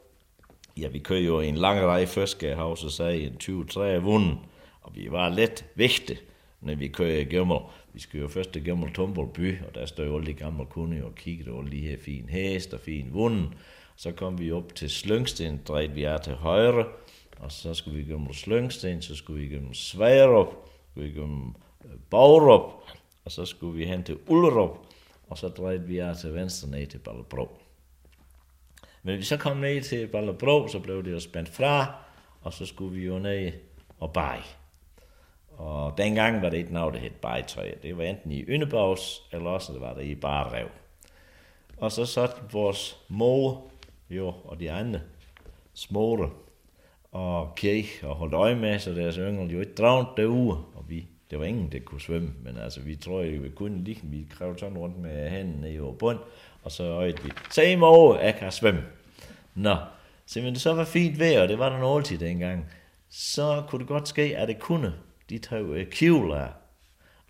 Ja, 0.76 0.88
vi 0.88 0.98
kører 0.98 1.20
jo 1.20 1.40
en 1.40 1.54
lang 1.56 1.80
række 1.80 2.06
først, 2.06 2.32
skal 2.32 2.46
jeg 2.46 2.56
have 2.56 2.76
så 2.76 2.90
sagde 2.90 3.22
en 3.22 3.36
20-30 3.42 3.80
vundet, 3.80 4.38
og 4.82 4.96
vi 4.96 5.06
var 5.10 5.28
let 5.28 5.64
vægte, 5.74 6.16
når 6.64 6.74
vi 6.74 6.88
kører 6.88 7.20
igennem, 7.20 7.58
Vi 7.92 8.00
skal 8.00 8.20
jo 8.20 8.28
først 8.28 8.52
til 8.52 8.92
Tumbold 8.94 9.32
by, 9.32 9.58
og 9.68 9.74
der 9.74 9.86
står 9.86 10.04
jo 10.04 10.16
alle 10.16 10.26
de 10.26 10.34
gamle 10.34 10.66
kunder 10.66 11.04
og 11.04 11.14
kigger 11.14 11.52
over 11.52 11.62
lige 11.62 11.88
her 11.88 11.98
fin 11.98 12.28
hest 12.28 12.74
og 12.74 12.80
fin 12.80 13.08
vunden. 13.12 13.54
Så 13.96 14.12
kom 14.12 14.38
vi 14.38 14.52
op 14.52 14.74
til 14.74 14.90
Slyngsten, 14.90 15.60
drejede 15.68 15.92
vi 15.92 16.04
er 16.04 16.18
til 16.18 16.34
højre, 16.34 16.86
og 17.38 17.52
så 17.52 17.74
skulle 17.74 17.96
vi 17.96 18.02
igennem 18.02 18.32
Slyngsten, 18.32 19.02
så 19.02 19.16
skulle 19.16 19.40
vi 19.40 19.46
igennem 19.46 19.74
Sværup, 19.74 20.54
skulle 20.90 21.04
vi 21.04 21.14
igennem 21.14 21.54
øh, 21.84 21.90
Bagrup, 22.10 22.72
og 23.24 23.32
så 23.32 23.44
skulle 23.44 23.78
vi 23.78 23.86
hen 23.86 24.04
til 24.04 24.18
Ullerup, 24.26 24.78
og 25.28 25.38
så 25.38 25.48
drejede 25.48 25.86
vi 25.86 25.98
af 25.98 26.16
til 26.16 26.34
venstre 26.34 26.70
ned 26.70 26.86
til 26.86 26.98
Ballebro. 26.98 27.48
Men 29.02 29.18
vi 29.18 29.22
så 29.22 29.36
kom 29.36 29.56
ned 29.56 29.82
til 29.82 30.06
Ballebro, 30.06 30.68
så 30.68 30.78
blev 30.78 31.04
det 31.04 31.12
jo 31.12 31.20
spændt 31.20 31.48
fra, 31.48 31.94
og 32.42 32.52
så 32.52 32.66
skulle 32.66 32.94
vi 32.94 33.06
jo 33.06 33.18
ned 33.18 33.52
og 33.98 34.12
bage. 34.12 34.63
Og 35.58 35.98
dengang 35.98 36.42
var 36.42 36.50
det 36.50 36.60
et 36.60 36.70
navn, 36.70 36.94
der 36.94 37.00
hed 37.00 37.10
bagetøj. 37.10 37.70
Det 37.82 37.98
var 37.98 38.04
enten 38.04 38.32
i 38.32 38.42
Yndebags, 38.42 39.22
eller 39.32 39.50
også 39.50 39.72
det 39.72 39.80
var 39.80 39.94
det 39.94 40.04
i 40.04 40.14
Barrev. 40.14 40.68
Og 41.76 41.92
så 41.92 42.06
satte 42.06 42.36
vores 42.52 42.98
mor 43.08 43.70
jo, 44.10 44.34
og 44.44 44.60
de 44.60 44.70
andre 44.72 45.00
småre 45.74 46.30
og 47.12 47.54
kirke 47.56 47.88
og 48.02 48.14
holdt 48.14 48.34
øje 48.34 48.54
med, 48.54 48.78
så 48.78 48.94
deres 48.94 49.16
yngre 49.16 49.46
jo 49.46 49.60
ikke 49.60 49.74
dragt 49.74 50.16
derude. 50.16 50.58
Og 50.74 50.84
vi, 50.88 51.06
det 51.30 51.38
var 51.38 51.44
ingen, 51.44 51.72
der 51.72 51.78
kunne 51.78 52.00
svømme, 52.00 52.34
men 52.42 52.56
altså 52.58 52.80
vi 52.80 52.96
tror 52.96 53.22
jo, 53.22 53.42
vi 53.42 53.48
kunne 53.48 53.84
lige, 53.84 54.00
vi 54.02 54.26
krævede 54.30 54.58
sådan 54.58 54.78
rundt 54.78 54.98
med 54.98 55.30
hænderne 55.30 55.74
i 55.74 55.78
bund, 55.98 56.18
og 56.62 56.72
så 56.72 56.84
øjede 56.84 57.22
vi, 57.24 57.30
se 57.50 57.78
over, 57.80 58.20
jeg 58.20 58.34
kan 58.34 58.52
svømme. 58.52 58.82
Nå, 59.54 59.76
så 60.26 60.40
men 60.40 60.52
det 60.52 60.60
så 60.60 60.74
var 60.74 60.84
fint 60.84 61.18
vejr, 61.18 61.42
og 61.42 61.48
det 61.48 61.58
var 61.58 61.68
der 61.68 61.78
noget 61.78 62.04
til 62.04 62.20
dengang, 62.20 62.66
så 63.10 63.62
kunne 63.68 63.78
det 63.78 63.88
godt 63.88 64.08
ske, 64.08 64.36
at 64.36 64.48
det 64.48 64.58
kunne. 64.58 64.92
De 65.30 65.38
tog 65.38 65.64
øh, 65.64 65.86
kjole 65.86 66.36
af, 66.36 66.48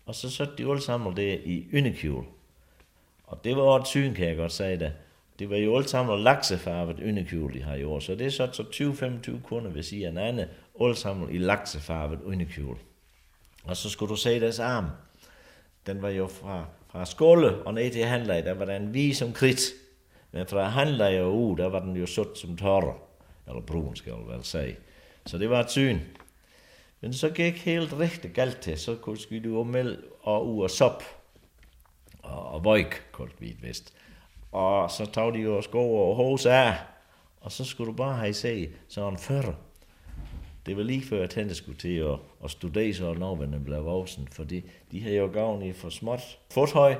og 0.05 0.15
så 0.15 0.29
satte 0.29 0.53
de 0.57 0.69
alle 0.69 0.81
sammen 0.81 1.17
det 1.17 1.41
i 1.45 1.67
yndekjole. 1.73 2.25
Og 3.23 3.43
det 3.43 3.55
var 3.55 3.79
et 3.79 3.87
syn, 3.87 4.13
kan 4.13 4.27
jeg 4.27 4.37
godt 4.37 4.51
sige 4.51 4.79
det. 4.79 4.93
Det 5.39 5.49
var 5.49 5.57
jo 5.57 5.77
alt 5.77 5.89
sammen 5.89 6.23
laksefarvet 6.23 6.99
underkjole, 6.99 7.53
de 7.53 7.63
har 7.63 7.75
i 7.75 7.83
år. 7.83 7.99
Så 7.99 8.15
det 8.15 8.25
er 8.27 8.29
så, 8.29 8.49
så 8.51 8.63
20-25 8.63 9.41
kunder 9.43 9.71
vil 9.71 9.83
sige 9.83 10.07
en 10.07 10.17
anden, 10.17 10.47
alt 10.81 10.97
sammen 10.97 11.35
i 11.35 11.37
laksefarvet 11.37 12.21
underkjole. 12.21 12.77
Og 13.63 13.77
så 13.77 13.89
skulle 13.89 14.09
du 14.09 14.15
se 14.15 14.39
deres 14.39 14.59
arm. 14.59 14.85
Den 15.87 16.01
var 16.01 16.09
jo 16.09 16.27
fra, 16.27 16.65
fra 16.91 17.05
skåle 17.05 17.55
og 17.55 17.73
ned 17.73 17.91
til 17.91 18.03
handler, 18.03 18.41
der 18.41 18.53
var 18.53 18.65
den 18.65 18.93
vis 18.93 19.17
som 19.17 19.33
kridt. 19.33 19.61
Men 20.31 20.47
fra 20.47 20.63
handler 20.63 21.21
og 21.21 21.37
ud, 21.37 21.57
der 21.57 21.69
var 21.69 21.79
den 21.79 21.95
jo 21.95 22.05
sort 22.05 22.39
som 22.39 22.57
tørre. 22.57 22.93
Eller 23.47 23.61
brun, 23.61 23.95
skal 23.95 24.13
jeg 24.13 24.35
vel 24.35 24.43
sige. 24.43 24.75
Så 25.25 25.37
det 25.37 25.49
var 25.49 25.59
et 25.59 25.71
syn. 25.71 25.99
Men 27.05 27.13
så 27.13 27.29
gik 27.29 27.57
helt 27.65 27.93
rigtig 27.93 28.31
galt 28.31 28.59
til. 28.61 28.77
Så 28.77 29.15
skulle 29.15 29.49
du 29.49 29.63
melde 29.63 30.01
og 30.21 30.47
u 30.47 30.63
og 30.63 30.69
sop. 30.69 31.03
Og, 32.23 32.49
og 32.49 32.63
vøjk, 32.63 33.07
koldt 33.11 33.41
vidt 33.41 33.63
vest. 33.63 33.93
Og 34.51 34.91
så 34.91 35.05
tog 35.05 35.33
de 35.33 35.39
jo 35.39 35.61
sko 35.61 35.95
og 35.95 36.15
hose 36.15 36.51
af, 36.51 36.75
og 37.41 37.51
så 37.51 37.65
skulle 37.65 37.91
du 37.91 37.97
bare 37.97 38.17
have 38.17 38.33
se 38.33 38.69
sådan 38.87 39.19
før. 39.19 39.41
Det 40.65 40.77
var 40.77 40.83
lige 40.83 41.05
før, 41.05 41.23
at 41.23 41.33
han 41.33 41.55
skulle 41.55 41.77
til 41.77 41.97
at, 41.97 42.17
at 42.43 42.51
studere 42.51 42.93
sådan 42.93 43.17
når 43.17 43.35
man 43.35 43.63
blev 43.63 43.85
voksen, 43.85 44.27
fordi 44.31 44.63
de 44.91 45.01
havde 45.01 45.15
jo 45.15 45.29
gavn 45.33 45.61
i 45.61 45.73
for 45.73 45.89
småt 45.89 46.39
fothøj, 46.51 46.95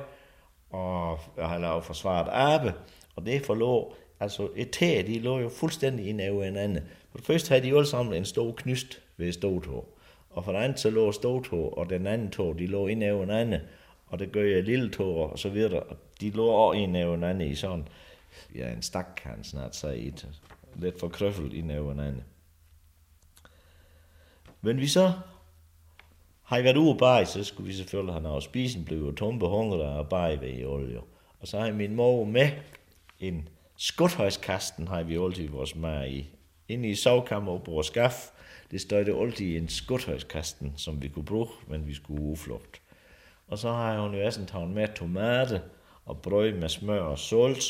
og 0.70 1.18
jeg 1.36 1.48
har 1.48 1.58
lavet 1.58 1.84
forsvaret 1.84 2.28
arbe, 2.28 2.74
og 3.16 3.26
det 3.26 3.46
forlå, 3.46 3.94
altså 4.20 4.48
et 4.56 4.70
tæ, 4.70 5.02
de 5.06 5.18
lå 5.18 5.38
jo 5.38 5.48
fuldstændig 5.48 6.06
ind 6.06 6.20
af 6.20 6.44
hinanden. 6.44 6.78
For 7.10 7.18
det 7.18 7.26
første 7.26 7.48
havde 7.48 7.62
de 7.62 7.68
jo 7.68 7.76
alle 7.76 7.88
sammen 7.88 8.14
en 8.14 8.24
stor 8.24 8.52
knyst 8.52 9.02
ved 9.16 9.32
stodtog, 9.32 9.95
og 10.36 10.44
for 10.44 10.52
den 10.52 10.62
andet 10.62 10.80
så 10.80 10.90
lå 10.90 11.12
stodtog, 11.12 11.78
og 11.78 11.90
den 11.90 12.06
anden 12.06 12.30
tog, 12.30 12.58
de 12.58 12.66
lå 12.66 12.86
ind 12.86 13.04
over 13.04 13.22
en 13.22 13.30
anden. 13.30 13.60
og 14.06 14.18
det 14.18 14.32
gør 14.32 14.44
jeg 14.44 14.62
lille 14.62 14.90
tog 14.90 15.30
og 15.30 15.38
så 15.38 15.48
videre. 15.48 15.82
Og 15.82 15.96
de 16.20 16.30
lå 16.30 16.46
også 16.46 16.78
en 16.78 16.96
anden 16.96 17.40
i 17.40 17.54
sådan, 17.54 17.88
ja, 18.54 18.72
en 18.72 18.82
stak 18.82 19.06
kan 19.16 19.30
han 19.30 19.44
snart 19.44 19.76
sige, 19.76 19.96
et, 19.96 20.28
lidt 20.74 21.00
for 21.00 21.08
krøffel 21.08 21.54
i 21.54 21.58
en 21.58 21.70
anden. 21.70 22.24
Men 24.60 24.80
vi 24.80 24.86
så 24.86 25.12
har 26.42 26.58
I 26.58 26.64
været 26.64 26.76
ude 26.76 26.98
bare, 26.98 27.26
så 27.26 27.44
skulle 27.44 27.66
vi 27.66 27.74
selvfølgelig 27.74 28.14
have 28.14 28.22
noget 28.22 28.42
spisen, 28.42 28.84
blev 28.84 28.98
jo 28.98 29.12
tumpe 29.12 29.46
hungre 29.46 29.82
og 29.82 30.08
bare 30.08 30.40
ved 30.40 30.58
i 30.58 30.64
olie. 30.64 31.00
Og 31.40 31.48
så 31.48 31.60
har 31.60 31.72
min 31.72 31.94
mor 31.94 32.24
med 32.24 32.50
en 33.20 33.48
skudhøjskasten, 33.76 34.88
har 34.88 35.02
vi 35.02 35.16
altid 35.16 35.48
vores 35.48 35.76
mad 35.76 36.08
i. 36.08 36.30
Inde 36.68 36.88
i 36.88 36.94
sovkammer 36.94 37.58
på 37.58 37.70
vores 37.70 37.86
skaf, 37.86 38.30
det 38.70 38.80
stod 38.80 39.04
det 39.04 39.20
altid 39.20 39.46
i 39.46 39.56
en 39.56 39.68
skudhøjskasten, 39.68 40.72
som 40.76 41.02
vi 41.02 41.08
kunne 41.08 41.24
bruge, 41.24 41.48
men 41.68 41.86
vi 41.86 41.94
skulle 41.94 42.22
uflugt. 42.22 42.80
Og 43.48 43.58
så 43.58 43.72
har 43.72 44.00
hun 44.00 44.14
jo 44.14 44.26
også 44.26 44.46
taget 44.46 44.70
med 44.70 44.88
tomater 44.94 45.60
og 46.04 46.22
brød 46.22 46.52
med 46.52 46.68
smør 46.68 47.00
og 47.00 47.18
salt. 47.18 47.64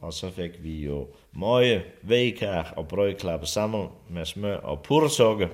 Og 0.00 0.12
så 0.12 0.30
fik 0.30 0.62
vi 0.62 0.84
jo 0.84 1.08
møje, 1.32 1.84
vejkær 2.02 2.72
og 2.76 2.88
brød 2.88 3.14
klappet 3.14 3.48
sammen 3.48 3.88
med 4.08 4.24
smør 4.24 4.56
og 4.56 4.82
pursukker. 4.82 5.48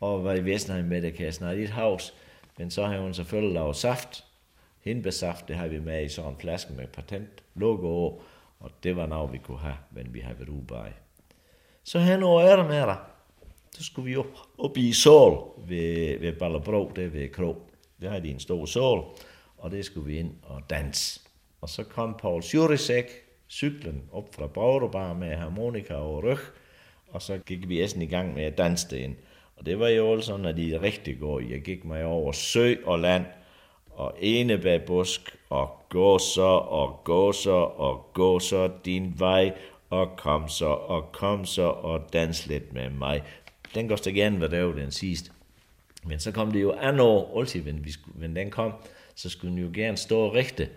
Og 0.00 0.20
hvad 0.20 0.38
i 0.38 0.44
Vestenheim 0.44 0.84
med 0.84 1.02
det, 1.02 1.14
kan 1.14 1.24
jeg 1.24 1.34
snart 1.34 1.56
i 1.56 1.62
et 1.62 1.70
havs. 1.70 2.14
Men 2.58 2.70
så 2.70 2.86
har 2.86 2.98
hun 2.98 3.14
selvfølgelig 3.14 3.54
lavet 3.54 3.76
saft. 3.76 4.24
Hindbærsaft, 4.80 5.48
det 5.48 5.56
har 5.56 5.66
vi 5.66 5.78
med 5.78 6.04
i 6.04 6.08
sådan 6.08 6.30
en 6.30 6.36
flaske 6.40 6.72
med 6.72 6.86
patent 6.86 7.42
logo 7.54 8.18
Og 8.60 8.70
det 8.82 8.96
var 8.96 9.06
noget, 9.06 9.32
vi 9.32 9.38
kunne 9.38 9.58
have, 9.58 9.76
men 9.90 10.14
vi 10.14 10.20
har 10.20 10.34
været 10.34 10.48
ude. 10.48 10.92
Så 11.84 11.98
her 11.98 12.16
nu 12.16 12.36
er 12.36 12.56
der 12.56 12.68
med 12.68 12.80
dig. 12.80 12.96
Så 13.76 13.84
skulle 13.84 14.10
vi 14.10 14.16
op, 14.16 14.26
op 14.58 14.76
i 14.76 14.92
Sol 14.92 15.52
ved, 15.68 16.18
ved 16.18 16.32
Ballerbro, 16.32 16.92
der 16.96 17.08
ved 17.08 17.28
Krog. 17.28 17.56
Der 18.00 18.08
havde 18.08 18.22
de 18.22 18.30
en 18.30 18.40
stor 18.40 18.66
sol, 18.66 19.04
og 19.58 19.70
det 19.70 19.84
skulle 19.84 20.06
vi 20.06 20.18
ind 20.18 20.30
og 20.42 20.62
danse. 20.70 21.20
Og 21.60 21.68
så 21.68 21.84
kom 21.84 22.16
Paul 22.18 22.42
Sjurisek, 22.42 23.04
cyklen 23.48 24.02
op 24.12 24.34
fra 24.34 24.46
Brauderbar 24.46 25.14
med 25.14 25.34
harmonika 25.34 25.94
og 25.94 26.24
ryg, 26.24 26.38
og 27.08 27.22
så 27.22 27.38
gik 27.38 27.68
vi 27.68 27.80
æsten 27.80 28.02
i 28.02 28.06
gang 28.06 28.34
med 28.34 28.44
at 28.44 28.58
danse 28.58 28.90
det 28.90 28.96
ind. 28.96 29.16
Og 29.56 29.66
det 29.66 29.78
var 29.78 29.88
jo 29.88 30.10
også 30.10 30.26
sådan, 30.26 30.46
at 30.46 30.56
de 30.56 30.80
rigtig 30.82 31.18
går. 31.20 31.40
Jeg 31.40 31.60
gik 31.60 31.84
mig 31.84 32.04
over 32.04 32.32
sø 32.32 32.74
og 32.84 32.98
land, 32.98 33.24
og 33.90 34.14
enebærbusk, 34.20 35.36
og 35.50 35.70
gå 35.88 36.18
så, 36.18 36.48
og 36.48 37.00
gå 37.04 37.32
så, 37.32 37.56
og 37.56 38.10
gå 38.12 38.38
så 38.38 38.70
din 38.84 39.14
vej, 39.18 39.52
og 39.90 40.16
kom 40.16 40.48
så, 40.48 40.66
og 40.66 41.12
kom 41.12 41.44
så, 41.44 41.62
og 41.62 42.12
dans 42.12 42.46
lidt 42.46 42.72
med 42.72 42.90
mig. 42.90 43.22
Den 43.76 43.88
går 43.88 44.06
igen, 44.06 44.14
gerne, 44.14 44.38
hvad 44.38 44.48
der 44.48 44.62
var 44.62 44.72
den 44.72 44.90
sidste. 44.90 45.30
Men 46.04 46.20
så 46.20 46.32
kom 46.32 46.52
det 46.52 46.62
jo 46.62 46.72
andet 46.72 47.00
år, 47.00 47.40
altid, 47.40 47.62
men, 47.62 47.84
vi 47.84 47.90
skulle, 47.90 48.18
men 48.18 48.36
den 48.36 48.50
kom, 48.50 48.72
så 49.14 49.28
skulle 49.28 49.56
den 49.56 49.64
jo 49.64 49.70
gerne 49.74 49.96
stå 49.96 50.34
rigtigt 50.34 50.70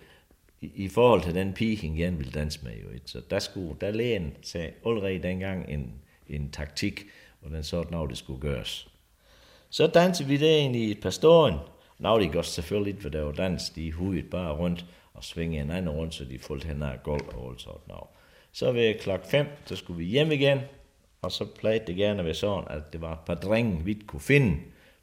i, 0.62 0.72
i 0.76 0.88
forhold 0.88 1.22
til 1.24 1.36
den 1.36 1.54
pige, 1.54 1.88
han 1.88 1.96
gerne 1.96 2.18
ville 2.18 2.32
danse 2.32 2.60
med. 2.64 2.72
Jo. 2.72 3.00
Så 3.06 3.22
der 3.30 3.40
skulle, 3.40 3.76
der 3.82 3.92
lægen 3.92 4.34
sagde 4.42 4.72
allerede 4.86 5.24
dengang 5.24 5.70
en, 5.70 5.94
en 6.30 6.52
taktik, 6.52 7.06
hvordan 7.42 7.64
sådan 7.64 7.92
noget 7.92 8.10
det 8.10 8.18
skulle 8.18 8.42
gøres. 8.42 8.88
Så 9.70 9.88
dansede 9.88 10.30
vi 10.30 10.38
det 10.38 10.58
ind 10.58 10.76
i 10.76 10.92
et 10.92 11.02
par 11.02 11.10
ståen. 11.10 11.56
Nå, 12.00 12.20
det 12.20 12.32
gør 12.32 12.42
selvfølgelig 12.42 12.92
ikke, 12.92 13.02
for 13.02 13.10
der 13.10 13.22
var 13.22 13.32
dans, 13.32 13.70
de 13.70 13.92
hudet 13.92 14.30
bare 14.30 14.56
rundt 14.56 14.86
og 15.14 15.24
svinge 15.24 15.62
en 15.62 15.72
anden 15.72 15.90
rundt, 15.90 16.14
så 16.14 16.26
de 16.26 16.40
fulgte 16.40 16.68
hen 16.68 16.84
af 16.84 17.04
gulv 17.04 17.28
og 17.36 17.52
alt 17.52 17.62
sådan 17.62 17.80
noget. 17.88 18.08
Så 18.52 18.72
ved 18.72 19.00
klokken 19.00 19.30
5, 19.30 19.48
så 19.66 19.76
skulle 19.76 19.98
vi 19.98 20.06
hjem 20.06 20.32
igen, 20.32 20.60
og 21.22 21.32
så 21.32 21.46
plejede 21.46 21.84
det 21.88 21.96
gerne 21.96 22.26
være 22.26 22.34
sådan, 22.34 22.64
at 22.70 22.94
det 22.94 23.02
var 23.02 23.14
et 23.14 23.20
par 23.26 23.36
drenge, 23.36 23.86
vi 23.86 23.94
kunne 24.08 24.20
finde, 24.20 24.58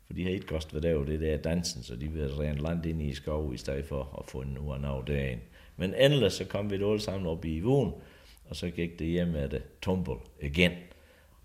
for 0.07 0.13
de 0.13 0.23
havde 0.23 0.35
ikke 0.35 0.47
godt 0.47 0.73
været 0.73 0.83
der, 0.83 1.05
det 1.05 1.21
der 1.21 1.37
dansen, 1.37 1.83
så 1.83 1.97
de 1.97 2.09
ville 2.09 2.39
rent 2.39 2.61
land 2.61 2.87
ind 2.87 3.03
i 3.03 3.15
skov, 3.15 3.55
i 3.55 3.57
stedet 3.57 3.85
for 3.85 4.19
at 4.19 4.31
få 4.31 4.41
en 4.41 4.59
uge 4.59 4.87
af 4.87 5.05
dagen. 5.07 5.39
Men 5.77 5.95
endelig 5.95 6.33
så 6.33 6.45
kom 6.45 6.71
vi 6.71 6.75
alle 6.75 7.01
sammen 7.01 7.27
op 7.27 7.45
i 7.45 7.61
vogn, 7.61 7.93
og 8.49 8.57
så 8.57 8.71
gik 8.71 8.99
det 8.99 9.07
hjem 9.07 9.29
med 9.29 9.49
det 9.49 9.63
tumble 9.83 10.15
igen. 10.43 10.73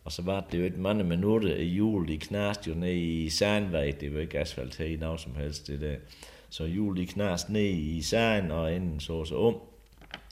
Og 0.04 0.12
så 0.12 0.22
var 0.22 0.48
det 0.52 0.60
jo 0.60 0.64
et 0.64 0.78
mange 0.78 1.04
minutter 1.04 1.56
i 1.56 1.66
jul, 1.66 2.08
de 2.08 2.18
knast 2.18 2.68
jo 2.68 2.74
ned 2.74 2.94
i 2.94 3.30
Sandvej, 3.30 3.92
det 4.00 4.14
var 4.14 4.20
ikke 4.20 4.40
asfalt 4.40 4.78
her 4.78 4.86
i 4.86 4.96
noget 4.96 5.20
som 5.20 5.36
helst 5.36 5.68
det 5.68 5.82
der. 5.82 5.96
Så 6.50 6.64
jul 6.66 6.98
de 6.98 7.06
knast 7.06 7.50
ned 7.50 7.70
i 7.70 8.02
sand, 8.02 8.52
og 8.52 8.76
inden 8.76 9.00
så 9.00 9.26
så 9.26 9.38
om, 9.38 9.56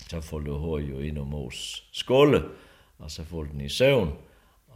så 0.10 0.22
får 0.22 0.40
du 0.40 0.54
hår 0.54 0.80
jo 0.80 1.00
ind 1.00 1.18
om 1.18 1.34
os 1.34 1.90
skåle, 1.92 2.44
og 2.98 3.12
så 3.12 3.24
får 3.24 3.44
den 3.44 3.62
i 3.62 3.70
søvn, 3.70 4.10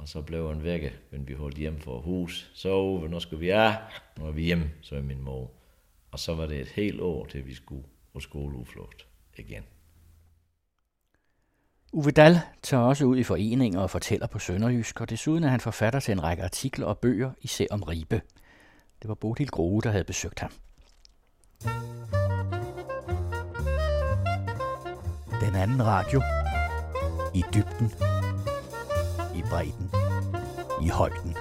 og 0.04 0.10
så 0.10 0.22
blev 0.22 0.48
han 0.48 0.64
væk, 0.64 1.00
men 1.12 1.28
vi 1.28 1.34
holdt 1.34 1.58
hjem 1.58 1.80
for 1.80 2.02
hus. 2.02 2.52
Så 2.54 3.00
nu 3.10 3.20
skal 3.20 3.40
vi 3.40 3.50
af, 3.50 3.78
nu 4.18 4.26
er 4.26 4.32
vi 4.32 4.44
hjem, 4.44 4.70
så 4.82 4.96
er 4.96 5.02
min 5.02 5.22
mor. 5.22 5.52
Og 6.12 6.20
så 6.20 6.36
var 6.36 6.46
det 6.46 6.62
et 6.62 6.68
helt 6.68 7.02
år, 7.02 7.26
til 7.26 7.46
vi 7.46 7.54
skulle 7.54 7.84
på 8.14 8.20
skoleudflugt 8.20 9.08
igen. 9.38 9.64
Uwe 11.94 12.12
Dahl 12.12 12.40
tager 12.62 12.84
også 12.84 13.06
ud 13.06 13.18
i 13.18 13.24
foreninger 13.24 13.80
og 13.80 13.90
fortæller 13.90 14.28
på 14.28 14.40
Sønderjysk, 14.40 15.02
og 15.02 15.10
desuden 15.10 15.44
er 15.44 15.48
han 15.48 15.60
forfatter 15.60 16.00
til 16.00 16.12
en 16.12 16.24
række 16.24 16.44
artikler 16.44 16.86
og 16.86 16.98
bøger, 16.98 17.32
især 17.42 17.66
om 17.72 17.84
Ribe. 17.84 18.22
Det 19.02 19.08
var 19.08 19.16
Bodil 19.16 19.50
Grohe, 19.50 19.82
der 19.82 19.92
havde 19.92 20.04
besøgt 20.04 20.40
ham. 20.40 20.52
Den 25.42 25.56
anden 25.56 25.86
radio. 25.86 26.22
I 27.36 27.44
dybden. 27.54 28.13
I 29.36 29.42
bredden. 29.42 29.90
I 30.82 30.88
højden. 30.90 31.36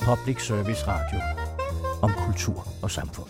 Public 0.00 0.46
Service 0.46 0.86
Radio. 0.86 1.20
Om 2.02 2.10
kultur 2.26 2.66
og 2.82 2.90
samfund. 2.90 3.28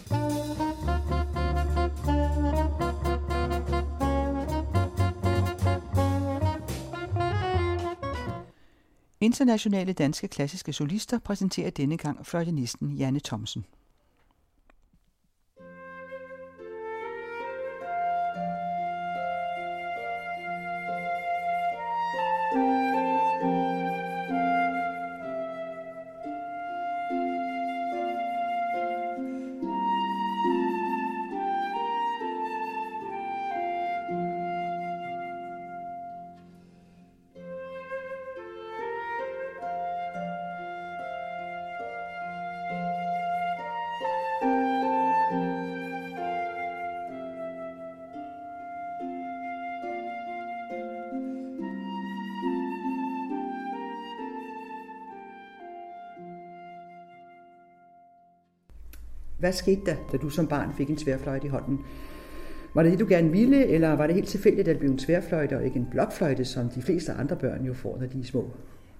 Internationale 9.21 9.93
danske 9.93 10.29
klassiske 10.29 10.73
solister 10.73 11.19
præsenterer 11.19 11.71
denne 11.71 11.97
gang 11.97 12.27
fløjtenisten 12.27 12.93
Janne 12.93 13.21
Thomsen. 13.21 13.65
Hvad 59.49 59.53
skete 59.53 59.81
der, 59.87 59.97
da 60.13 60.17
du 60.17 60.29
som 60.29 60.47
barn 60.47 60.75
fik 60.77 60.91
en 60.91 60.97
tværfløjte 60.97 61.47
i 61.47 61.51
hånden? 61.51 61.79
Var 62.75 62.83
det 62.83 62.93
det, 62.93 63.01
du 63.01 63.07
gerne 63.09 63.31
ville, 63.31 63.67
eller 63.67 63.97
var 63.97 64.07
det 64.07 64.15
helt 64.15 64.29
tilfældigt, 64.29 64.69
at 64.69 64.75
det 64.75 64.81
blev 64.81 64.91
en 64.91 64.99
tværfløjte 64.99 65.57
og 65.57 65.65
ikke 65.65 65.79
en 65.79 65.87
blokfløjte, 65.91 66.45
som 66.45 66.69
de 66.69 66.83
fleste 66.83 67.13
andre 67.13 67.37
børn 67.37 67.65
jo 67.65 67.75
får, 67.75 67.99
når 68.01 68.07
de 68.07 68.21
er 68.21 68.25
små? 68.25 68.51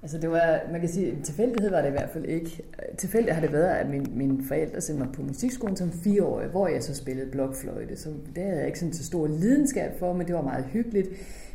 Altså 0.03 0.19
det 0.19 0.31
var, 0.31 0.61
man 0.73 0.81
kan 0.81 0.89
sige, 0.89 1.13
en 1.13 1.23
tilfældighed 1.23 1.71
var 1.71 1.81
det 1.81 1.89
i 1.89 1.91
hvert 1.91 2.11
fald 2.11 2.25
ikke. 2.25 2.63
Tilfældigt 2.99 3.35
har 3.35 3.41
det 3.41 3.53
været, 3.53 3.69
at 3.69 3.91
min, 3.91 4.07
mine 4.15 4.45
forældre 4.49 4.81
sendte 4.81 5.05
mig 5.05 5.13
på 5.15 5.23
musikskolen 5.23 5.77
som 5.77 5.93
fireårig, 5.93 6.49
hvor 6.49 6.69
jeg 6.69 6.83
så 6.83 6.95
spillede 6.95 7.31
blokfløjte. 7.31 7.97
Så 7.97 8.09
det 8.35 8.43
havde 8.43 8.59
jeg 8.59 8.67
ikke 8.67 8.79
sådan 8.79 8.95
så 8.95 9.05
stor 9.05 9.27
lidenskab 9.27 9.99
for, 9.99 10.13
men 10.13 10.27
det 10.27 10.35
var 10.35 10.43
meget 10.43 10.65
hyggeligt. 10.65 11.09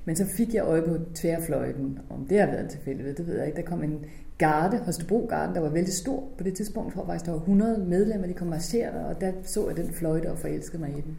Men 0.05 0.15
så 0.15 0.25
fik 0.25 0.53
jeg 0.53 0.63
øje 0.63 0.81
på 0.81 0.97
tværfløjten. 1.15 1.99
Om 2.09 2.25
det 2.29 2.39
har 2.39 2.47
været 2.47 2.63
en 2.63 2.69
tilfældighed, 2.69 3.13
det 3.15 3.27
ved 3.27 3.37
jeg 3.37 3.45
ikke. 3.45 3.55
Der 3.55 3.63
kom 3.63 3.83
en 3.83 4.05
garde, 4.43 4.77
Holstebro 4.77 5.25
Garde, 5.29 5.53
der 5.53 5.59
var 5.59 5.69
vældig 5.69 5.93
stor 5.93 6.23
på 6.37 6.43
det 6.43 6.53
tidspunkt. 6.53 6.87
Jeg 6.87 6.93
tror 6.93 7.05
faktisk, 7.05 7.25
der 7.25 7.31
var 7.31 7.39
100 7.39 7.85
medlemmer, 7.87 8.27
de 8.27 8.33
kom 8.33 8.47
marcherende, 8.47 9.05
og 9.05 9.21
der 9.21 9.31
så 9.43 9.67
jeg 9.67 9.77
den 9.77 9.93
fløjte 9.93 10.31
og 10.31 10.37
forelskede 10.37 10.81
mig 10.81 10.89
i 10.89 11.01
den. 11.01 11.17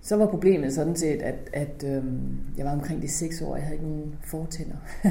Så 0.00 0.16
var 0.16 0.26
problemet 0.26 0.72
sådan 0.72 0.96
set, 0.96 1.22
at, 1.22 1.50
at 1.52 1.84
øhm, 1.86 2.30
jeg 2.58 2.66
var 2.66 2.72
omkring 2.72 3.02
de 3.02 3.08
seks 3.08 3.42
år, 3.42 3.56
jeg 3.56 3.64
havde 3.64 3.74
ikke 3.74 3.88
nogen 3.88 4.14
fortænder. 4.24 4.76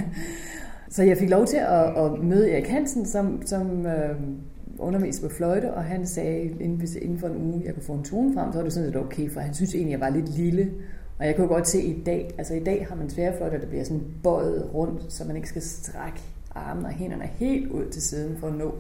så 0.95 1.03
jeg 1.03 1.17
fik 1.17 1.29
lov 1.29 1.45
til 1.45 1.57
at, 1.57 2.05
at 2.05 2.23
møde 2.23 2.51
Erik 2.51 2.67
Hansen, 2.67 3.05
som, 3.05 3.41
som 3.45 3.85
øhm, 3.85 4.37
underviste 4.79 5.27
på 5.27 5.35
fløjte, 5.35 5.73
og 5.73 5.83
han 5.83 6.07
sagde, 6.07 6.41
inden, 6.41 6.87
inden 7.01 7.19
for 7.19 7.27
en 7.27 7.37
uge, 7.37 7.61
jeg 7.65 7.73
kunne 7.73 7.83
få 7.83 7.93
en 7.93 8.03
tone 8.03 8.33
frem, 8.33 8.51
så 8.51 8.57
var 8.57 8.63
det 8.63 8.73
sådan 8.73 8.89
set 8.89 9.01
okay, 9.01 9.29
for 9.29 9.39
han 9.39 9.53
synes 9.53 9.75
egentlig, 9.75 9.91
jeg 9.91 9.99
var 9.99 10.09
lidt 10.09 10.37
lille. 10.37 10.71
Og 11.19 11.25
jeg 11.25 11.35
kunne 11.35 11.47
godt 11.47 11.67
se 11.67 11.81
i 11.81 12.03
dag, 12.03 12.33
altså 12.37 12.53
i 12.53 12.63
dag 12.63 12.85
har 12.89 12.95
man 12.95 13.09
tværfløjter, 13.09 13.57
der 13.57 13.67
bliver 13.67 13.83
sådan 13.83 14.03
bøjet 14.23 14.73
rundt, 14.73 15.13
så 15.13 15.23
man 15.27 15.35
ikke 15.35 15.49
skal 15.49 15.61
strække 15.61 16.21
armene 16.55 16.87
og 16.87 16.93
hænderne 16.93 17.25
helt 17.25 17.71
ud 17.71 17.85
til 17.85 18.01
siden 18.01 18.37
for 18.37 18.47
at 18.47 18.53
nå. 18.53 18.75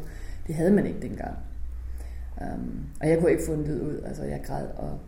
Det 0.47 0.55
havde 0.55 0.71
man 0.71 0.85
ikke 0.85 1.01
dengang. 1.01 1.35
Um, 2.41 2.79
og 3.01 3.09
jeg 3.09 3.19
kunne 3.19 3.31
ikke 3.31 3.43
få 3.45 3.53
en 3.53 3.63
lyd 3.63 3.81
ud, 3.81 4.01
altså 4.05 4.23
jeg 4.23 4.41
græd. 4.43 4.65
Og, 4.77 4.99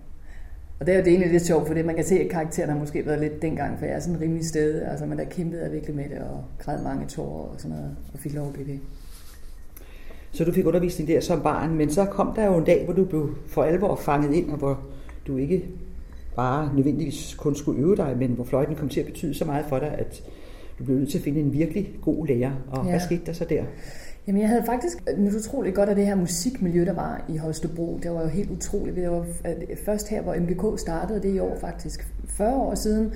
og 0.79 0.85
det 0.85 0.93
er 0.93 0.97
jo 0.97 1.03
det 1.03 1.11
egentlig 1.11 1.31
lidt 1.31 1.45
sjovt, 1.45 1.67
for 1.67 1.73
det 1.73 1.85
man 1.85 1.95
kan 1.95 2.05
se, 2.05 2.19
at 2.19 2.29
karakteren 2.29 2.69
har 2.69 2.77
måske 2.77 3.05
været 3.05 3.19
lidt 3.19 3.41
dengang, 3.41 3.79
for 3.79 3.85
jeg 3.85 3.95
er 3.95 3.99
sådan 3.99 4.21
rimelig 4.21 4.45
sted. 4.45 4.81
Altså, 4.81 5.05
men 5.05 5.17
der 5.17 5.25
kæmpede 5.25 5.63
jeg 5.63 5.71
virkelig 5.71 5.95
med 5.95 6.09
det, 6.09 6.17
og 6.17 6.43
græd 6.59 6.83
mange 6.83 7.07
tårer 7.07 7.49
og 7.49 7.55
sådan 7.57 7.77
noget, 7.77 7.95
og 8.13 8.19
fik 8.19 8.33
lov 8.33 8.47
at 8.47 8.53
blive 8.53 8.67
det. 8.67 8.79
Så 10.31 10.43
du 10.43 10.51
fik 10.51 10.65
undervisning 10.65 11.09
der 11.09 11.19
som 11.19 11.41
barn, 11.41 11.75
men 11.75 11.89
så 11.89 12.05
kom 12.05 12.33
der 12.35 12.45
jo 12.45 12.57
en 12.57 12.63
dag, 12.63 12.85
hvor 12.85 12.93
du 12.93 13.05
blev 13.05 13.35
for 13.47 13.63
alvor 13.63 13.95
fanget 13.95 14.33
ind, 14.33 14.51
og 14.51 14.57
hvor 14.57 14.79
du 15.27 15.37
ikke 15.37 15.65
bare 16.35 16.75
nødvendigvis 16.75 17.35
kun 17.39 17.55
skulle 17.55 17.81
øve 17.81 17.95
dig, 17.95 18.17
men 18.17 18.31
hvor 18.31 18.43
fløjten 18.43 18.75
kom 18.75 18.89
til 18.89 18.99
at 18.99 19.05
betyde 19.05 19.33
så 19.33 19.45
meget 19.45 19.65
for 19.65 19.79
dig, 19.79 19.87
at 19.87 20.23
du 20.79 20.83
blev 20.83 20.97
nødt 20.97 21.09
til 21.09 21.17
at 21.17 21.23
finde 21.23 21.39
en 21.39 21.53
virkelig 21.53 21.89
god 22.01 22.27
lærer. 22.27 22.51
Og 22.67 22.85
ja. 22.85 22.89
hvad 22.89 22.99
skete 22.99 23.21
der 23.25 23.33
så 23.33 23.45
der? 23.49 23.63
Jamen 24.27 24.41
jeg 24.41 24.49
havde 24.49 24.63
faktisk 24.65 24.97
nyt 25.17 25.35
utroligt 25.35 25.75
godt 25.75 25.89
af 25.89 25.95
det 25.95 26.05
her 26.05 26.15
musikmiljø, 26.15 26.85
der 26.85 26.93
var 26.93 27.25
i 27.29 27.37
Holstebro. 27.37 27.99
Det 28.03 28.11
var 28.11 28.21
jo 28.21 28.27
helt 28.27 28.51
utroligt. 28.51 28.95
Det 28.95 29.09
var 29.09 29.25
først 29.85 30.09
her, 30.09 30.21
hvor 30.21 30.35
MGK 30.35 30.79
startede, 30.79 31.21
det 31.21 31.35
i 31.35 31.39
år 31.39 31.57
faktisk 31.61 32.07
40 32.27 32.55
år 32.55 32.75
siden. 32.75 33.13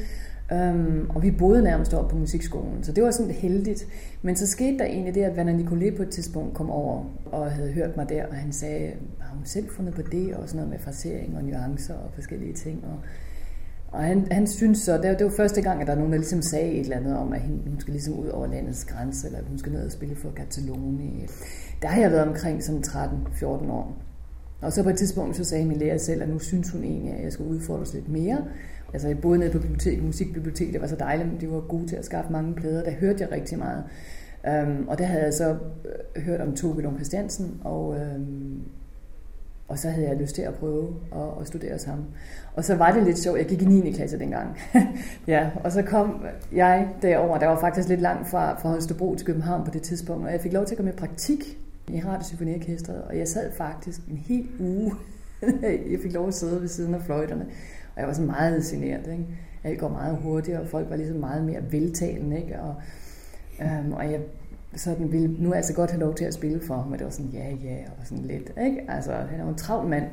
Um, 0.51 1.11
og 1.15 1.23
vi 1.23 1.31
boede 1.31 1.63
nærmest 1.63 1.93
op 1.93 2.09
på 2.09 2.17
musikskolen, 2.17 2.83
så 2.83 2.91
det 2.91 3.03
var 3.03 3.11
sådan 3.11 3.31
heldigt. 3.31 3.87
Men 4.21 4.35
så 4.35 4.47
skete 4.47 4.77
der 4.77 4.85
egentlig 4.85 5.15
det, 5.15 5.23
at 5.23 5.37
Vanna 5.37 5.57
Nicolé 5.57 5.97
på 5.97 6.03
et 6.03 6.09
tidspunkt 6.09 6.53
kom 6.53 6.69
over 6.69 7.03
og 7.25 7.51
havde 7.51 7.71
hørt 7.71 7.97
mig 7.97 8.09
der, 8.09 8.25
og 8.25 8.35
han 8.35 8.51
sagde, 8.51 8.91
har 9.19 9.35
hun 9.35 9.45
selv 9.45 9.69
fundet 9.69 9.93
på 9.93 10.01
det, 10.01 10.33
og 10.33 10.49
sådan 10.49 10.57
noget 10.57 10.69
med 10.69 10.79
frasering 10.79 11.37
og 11.37 11.43
nuancer 11.43 11.93
og 11.93 12.09
forskellige 12.13 12.53
ting. 12.53 12.83
Og, 12.83 12.99
og 13.91 14.03
han, 14.03 14.27
han 14.31 14.47
synes 14.47 14.79
så, 14.79 14.97
det 14.97 15.09
var, 15.09 15.15
det 15.15 15.25
var 15.25 15.31
første 15.31 15.61
gang, 15.61 15.81
at 15.81 15.87
der 15.87 15.93
er 15.93 15.97
nogen, 15.97 16.11
der 16.11 16.17
ligesom 16.17 16.41
sagde 16.41 16.71
et 16.71 16.79
eller 16.79 16.97
andet 16.97 17.17
om, 17.17 17.33
at 17.33 17.41
hun 17.41 17.79
skal 17.79 17.91
ligesom 17.91 18.13
ud 18.13 18.27
over 18.27 18.47
landets 18.47 18.85
grænse, 18.85 19.27
eller 19.27 19.39
at 19.39 19.45
hun 19.45 19.57
skal 19.57 19.71
ned 19.71 19.85
og 19.85 19.91
spille 19.91 20.15
for 20.15 20.31
Katalonien. 20.31 21.29
Der 21.81 21.87
har 21.87 22.01
jeg 22.01 22.11
været 22.11 22.27
omkring 22.27 22.63
sådan 22.63 22.81
13-14 22.81 23.45
år. 23.45 23.97
Og 24.61 24.73
så 24.73 24.83
på 24.83 24.89
et 24.89 24.97
tidspunkt, 24.97 25.35
så 25.35 25.43
sagde 25.43 25.65
min 25.65 25.77
lærer 25.77 25.97
selv, 25.97 26.21
at 26.21 26.29
nu 26.29 26.39
synes 26.39 26.71
hun 26.71 26.83
egentlig, 26.83 27.13
at 27.13 27.23
jeg 27.23 27.33
skal 27.33 27.45
udfordres 27.45 27.93
lidt 27.93 28.09
mere. 28.09 28.45
Altså 28.93 29.07
jeg 29.07 29.19
boede 29.21 29.39
nede 29.39 29.51
på 29.51 29.59
biblioteket, 29.59 30.03
musikbiblioteket, 30.03 30.73
det 30.73 30.81
var 30.81 30.87
så 30.87 30.95
dejligt, 30.95 31.41
de 31.41 31.51
var 31.51 31.59
gode 31.59 31.87
til 31.87 31.95
at 31.95 32.05
skaffe 32.05 32.31
mange 32.31 32.53
plader, 32.55 32.83
der 32.83 32.91
hørte 32.91 33.23
jeg 33.23 33.31
rigtig 33.31 33.57
meget. 33.57 33.83
Um, 34.47 34.87
og 34.87 34.97
der 34.97 35.05
havde 35.05 35.23
jeg 35.23 35.33
så 35.33 35.49
øh, 36.15 36.23
hørt 36.23 36.41
om 36.41 36.55
Tove 36.55 36.81
Lund 36.81 36.95
Christiansen, 36.95 37.61
og, 37.63 37.87
um, 37.87 38.63
og 39.69 39.79
så 39.79 39.89
havde 39.89 40.07
jeg 40.07 40.17
lyst 40.17 40.35
til 40.35 40.41
at 40.41 40.53
prøve 40.53 40.95
at, 41.11 41.41
at 41.41 41.47
studere 41.47 41.79
sammen. 41.79 42.07
Og 42.53 42.63
så 42.65 42.75
var 42.75 42.91
det 42.91 43.03
lidt 43.03 43.19
sjovt, 43.19 43.37
jeg 43.37 43.45
gik 43.45 43.61
i 43.61 43.65
9. 43.65 43.91
klasse 43.91 44.19
dengang. 44.19 44.57
ja, 45.27 45.49
og 45.63 45.71
så 45.71 45.81
kom 45.81 46.25
jeg 46.51 46.87
derover, 47.01 47.37
der 47.37 47.47
var 47.47 47.59
faktisk 47.59 47.89
lidt 47.89 48.01
langt 48.01 48.29
fra, 48.29 48.59
fra 48.59 48.69
Holstebro 48.69 49.15
til 49.15 49.25
København 49.25 49.65
på 49.65 49.71
det 49.71 49.81
tidspunkt, 49.81 50.25
og 50.25 50.31
jeg 50.31 50.41
fik 50.41 50.53
lov 50.53 50.65
til 50.65 50.73
at 50.73 50.77
komme 50.77 50.91
i 50.91 50.95
praktik 50.95 51.57
i 51.87 52.01
Radio 52.05 53.03
og 53.07 53.17
jeg 53.17 53.27
sad 53.27 53.51
faktisk 53.51 53.99
en 54.09 54.17
hel 54.17 54.47
uge. 54.59 54.93
jeg 55.91 55.99
fik 56.03 56.13
lov 56.13 56.27
at 56.27 56.33
sidde 56.33 56.61
ved 56.61 56.67
siden 56.67 56.95
af 56.95 57.01
fløjterne, 57.01 57.45
og 57.95 57.99
jeg 57.99 58.07
var 58.07 58.13
så 58.13 58.21
meget 58.21 58.63
generet. 58.63 59.07
Ikke? 59.11 59.25
Alt 59.63 59.79
går 59.79 59.89
meget 59.89 60.17
hurtigere, 60.17 60.61
og 60.61 60.67
folk 60.67 60.89
var 60.89 60.95
ligesom 60.95 61.17
meget 61.17 61.45
mere 61.45 61.71
veltalende. 61.71 62.37
Ikke? 62.41 62.59
Og, 62.59 62.75
øhm, 63.61 63.93
og 63.93 64.11
jeg 64.11 64.19
sådan 64.75 65.11
ville 65.11 65.27
nu 65.27 65.53
altså 65.53 65.73
godt 65.73 65.91
have 65.91 65.99
lov 65.99 66.15
til 66.15 66.25
at 66.25 66.33
spille 66.33 66.61
for 66.61 66.75
ham, 66.75 66.91
og 66.91 66.99
det 66.99 67.05
var 67.05 67.11
sådan, 67.11 67.31
ja, 67.31 67.49
ja, 67.63 67.77
og 67.99 68.07
sådan 68.07 68.25
lidt. 68.25 68.53
Ikke? 68.65 68.81
Altså, 68.87 69.13
han 69.13 69.39
er 69.39 69.43
jo 69.43 69.49
en 69.49 69.57
travl 69.57 69.89
mand. 69.89 70.05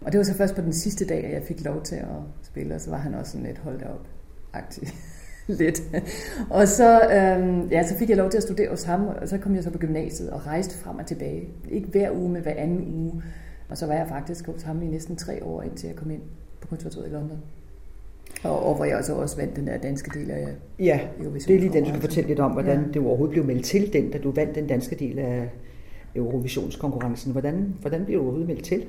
Og 0.00 0.12
det 0.12 0.18
var 0.18 0.24
så 0.24 0.34
først 0.34 0.54
på 0.54 0.60
den 0.60 0.72
sidste 0.72 1.06
dag, 1.06 1.24
at 1.24 1.32
jeg 1.32 1.42
fik 1.42 1.64
lov 1.64 1.82
til 1.82 1.96
at 1.96 2.18
spille, 2.42 2.74
og 2.74 2.80
så 2.80 2.90
var 2.90 2.98
han 2.98 3.14
også 3.14 3.32
sådan 3.32 3.46
lidt 3.46 3.58
holdt 3.58 3.82
op 3.82 4.08
aktiv. 4.52 4.88
lidt. 5.60 5.82
Og 6.50 6.68
så, 6.68 7.00
øhm, 7.00 7.68
ja, 7.68 7.86
så 7.86 7.96
fik 7.96 8.08
jeg 8.08 8.16
lov 8.16 8.30
til 8.30 8.36
at 8.36 8.42
studere 8.42 8.70
hos 8.70 8.82
ham, 8.82 9.06
og 9.06 9.28
så 9.28 9.38
kom 9.38 9.54
jeg 9.54 9.64
så 9.64 9.70
på 9.70 9.78
gymnasiet 9.78 10.30
og 10.30 10.46
rejste 10.46 10.78
frem 10.78 10.98
og 10.98 11.06
tilbage. 11.06 11.48
Ikke 11.70 11.88
hver 11.88 12.10
uge, 12.10 12.30
men 12.30 12.42
hver 12.42 12.54
anden 12.54 12.94
uge. 12.94 13.22
Og 13.68 13.78
så 13.78 13.86
var 13.86 13.94
jeg 13.94 14.08
faktisk 14.08 14.46
hos 14.46 14.62
ham 14.62 14.82
i 14.82 14.86
næsten 14.86 15.16
tre 15.16 15.44
år, 15.44 15.62
indtil 15.62 15.86
jeg 15.86 15.96
kom 15.96 16.10
ind 16.10 16.22
på 16.60 16.68
konservatoriet 16.68 17.08
i 17.08 17.12
London. 17.12 17.38
Og, 18.44 18.66
og 18.66 18.74
hvor 18.74 18.84
jeg 18.84 18.96
også, 18.96 19.14
også 19.14 19.36
vandt 19.36 19.56
den 19.56 19.66
der 19.66 19.78
danske 19.78 20.18
del 20.18 20.30
af 20.30 20.48
Ja, 20.78 21.00
det 21.18 21.50
er 21.50 21.60
lige 21.60 21.72
den, 21.72 21.84
du 21.84 21.90
kan 21.90 22.00
fortælle 22.00 22.28
lidt 22.28 22.40
om, 22.40 22.52
hvordan 22.52 22.80
ja. 22.80 22.88
det 22.88 23.02
overhovedet 23.02 23.32
blev 23.32 23.44
meldt 23.44 23.64
til 23.64 23.92
den, 23.92 24.10
da 24.10 24.18
du 24.18 24.30
vandt 24.30 24.54
den 24.54 24.66
danske 24.66 24.96
del 24.96 25.18
af 25.18 25.48
Eurovisionskonkurrencen. 26.16 27.32
Hvordan, 27.32 27.74
hvordan 27.80 28.04
blev 28.04 28.18
du 28.18 28.22
overhovedet 28.22 28.48
meldt 28.48 28.64
til? 28.64 28.86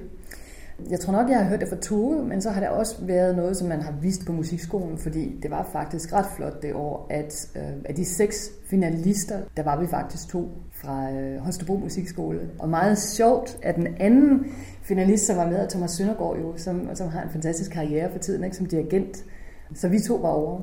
Jeg 0.90 1.00
tror 1.00 1.14
nok, 1.14 1.30
jeg 1.30 1.38
har 1.38 1.50
hørt 1.50 1.60
det 1.60 1.70
fra 1.70 1.76
Tue, 1.82 2.26
men 2.26 2.42
så 2.42 2.50
har 2.50 2.60
det 2.60 2.70
også 2.70 2.96
været 3.02 3.36
noget, 3.36 3.58
som 3.58 3.68
man 3.68 3.82
har 3.82 3.94
vist 4.02 4.26
på 4.26 4.32
musikskolen, 4.32 4.98
fordi 4.98 5.40
det 5.44 5.52
var 5.52 5.70
faktisk 5.72 6.14
ret 6.14 6.26
flot 6.36 6.62
det 6.62 6.74
år, 6.74 7.08
at 7.10 7.48
øh, 7.56 7.62
af 7.86 7.96
de 7.96 8.06
seks 8.06 8.52
finalister, 8.70 9.40
der 9.58 9.64
var 9.64 9.80
vi 9.80 9.88
faktisk 9.88 10.30
to 10.30 10.50
fra 10.72 11.12
øh, 11.12 11.38
Holstebro 11.38 11.78
Musikskole. 11.78 12.40
Og 12.60 12.70
meget 12.70 12.98
sjovt, 12.98 13.58
at 13.62 13.76
den 13.76 13.88
anden 14.00 14.46
finalist, 14.82 15.26
som 15.26 15.38
var 15.38 15.50
med, 15.50 15.70
Thomas 15.70 15.92
Søndergaard, 15.92 16.38
jo, 16.38 16.54
som, 16.58 16.90
som 16.94 17.08
har 17.08 17.22
en 17.22 17.30
fantastisk 17.30 17.72
karriere 17.72 18.12
for 18.12 18.20
tiden 18.20 18.44
ikke, 18.44 18.58
som 18.58 18.66
dirigent, 18.66 19.26
Så 19.74 19.88
vi 19.88 20.00
to 20.00 20.16
var 20.16 20.30
over. 20.30 20.62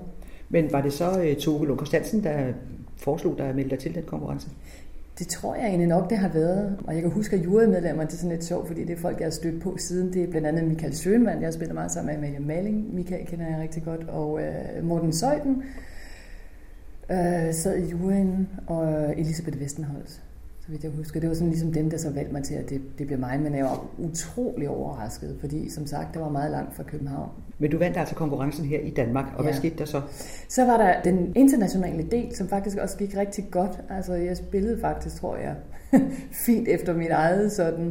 Men 0.49 0.73
var 0.73 0.83
det 0.83 0.93
så 0.93 1.11
uh, 1.11 1.37
Tove 1.37 1.67
Lund 1.67 1.79
Konstansen, 1.79 2.25
der 2.25 2.53
foreslog 2.97 3.39
dig 3.39 3.47
at 3.47 3.55
melde 3.55 3.71
dig 3.71 3.79
til 3.79 3.95
den 3.95 4.03
konkurrence? 4.03 4.49
Det 5.19 5.29
tror 5.29 5.55
jeg 5.55 5.67
egentlig 5.67 5.89
nok, 5.89 6.11
det 6.11 6.19
har 6.19 6.29
været. 6.29 6.79
Og 6.87 6.95
jeg 6.95 7.03
kan 7.03 7.11
huske, 7.11 7.37
at 7.37 7.45
jurymedlemmer, 7.45 8.05
det 8.05 8.13
er 8.13 8.17
sådan 8.17 8.31
lidt 8.31 8.45
sjovt, 8.45 8.67
fordi 8.67 8.85
det 8.85 8.93
er 8.97 9.01
folk, 9.01 9.19
jeg 9.19 9.27
har 9.27 9.31
stødt 9.31 9.63
på 9.63 9.77
siden. 9.79 10.13
Det 10.13 10.23
er 10.23 10.27
blandt 10.27 10.49
andet 10.49 10.65
Michael 10.65 10.95
Schønvand, 10.95 11.39
jeg 11.39 11.47
har 11.47 11.53
spillet 11.53 11.75
meget 11.75 11.93
sammen 11.93 12.21
med 12.21 12.29
Amalie 12.29 12.47
Maling. 12.47 12.95
Michael 12.95 13.27
kender 13.27 13.47
jeg 13.47 13.59
rigtig 13.61 13.83
godt. 13.83 14.09
Og 14.09 14.33
uh, 14.33 14.85
Morten 14.85 15.13
Søjden 15.13 15.63
uh, 17.11 17.53
sad 17.53 17.77
i 17.79 17.91
juryen, 17.91 18.49
og 18.67 19.15
Elisabeth 19.19 19.61
Vestenholz 19.61 20.19
så 20.65 20.71
vidt 20.71 20.85
jeg 20.85 20.93
husker. 20.97 21.21
Det 21.21 21.29
var 21.29 21.35
sådan 21.35 21.49
ligesom 21.49 21.73
dem, 21.73 21.91
der 21.91 21.97
så 21.97 22.11
valgte 22.11 22.33
mig 22.33 22.43
til, 22.43 22.55
at 22.55 22.71
det, 22.71 22.81
det 22.99 23.07
blev 23.07 23.19
mig, 23.19 23.41
men 23.41 23.55
jeg 23.55 23.65
var 23.65 23.87
utrolig 23.99 24.69
overrasket, 24.69 25.37
fordi 25.41 25.71
som 25.71 25.87
sagt, 25.87 26.15
det 26.15 26.23
var 26.23 26.29
meget 26.29 26.51
langt 26.51 26.77
fra 26.77 26.83
København. 26.83 27.31
Men 27.59 27.71
du 27.71 27.79
vandt 27.79 27.97
altså 27.97 28.15
konkurrencen 28.15 28.65
her 28.65 28.81
i 28.81 28.91
Danmark, 28.91 29.25
og 29.37 29.39
ja. 29.39 29.43
hvad 29.43 29.55
skete 29.55 29.77
der 29.79 29.85
så? 29.85 30.01
Så 30.49 30.65
var 30.65 30.77
der 30.77 31.03
den 31.03 31.33
internationale 31.37 32.03
del, 32.03 32.37
som 32.37 32.49
faktisk 32.49 32.77
også 32.77 32.97
gik 32.97 33.17
rigtig 33.17 33.45
godt. 33.51 33.81
Altså 33.91 34.15
jeg 34.15 34.37
spillede 34.37 34.81
faktisk, 34.81 35.17
tror 35.17 35.37
jeg, 35.37 35.55
fint 36.47 36.69
efter 36.69 36.95
mit 36.95 37.11
eget 37.11 37.53
sådan, 37.53 37.87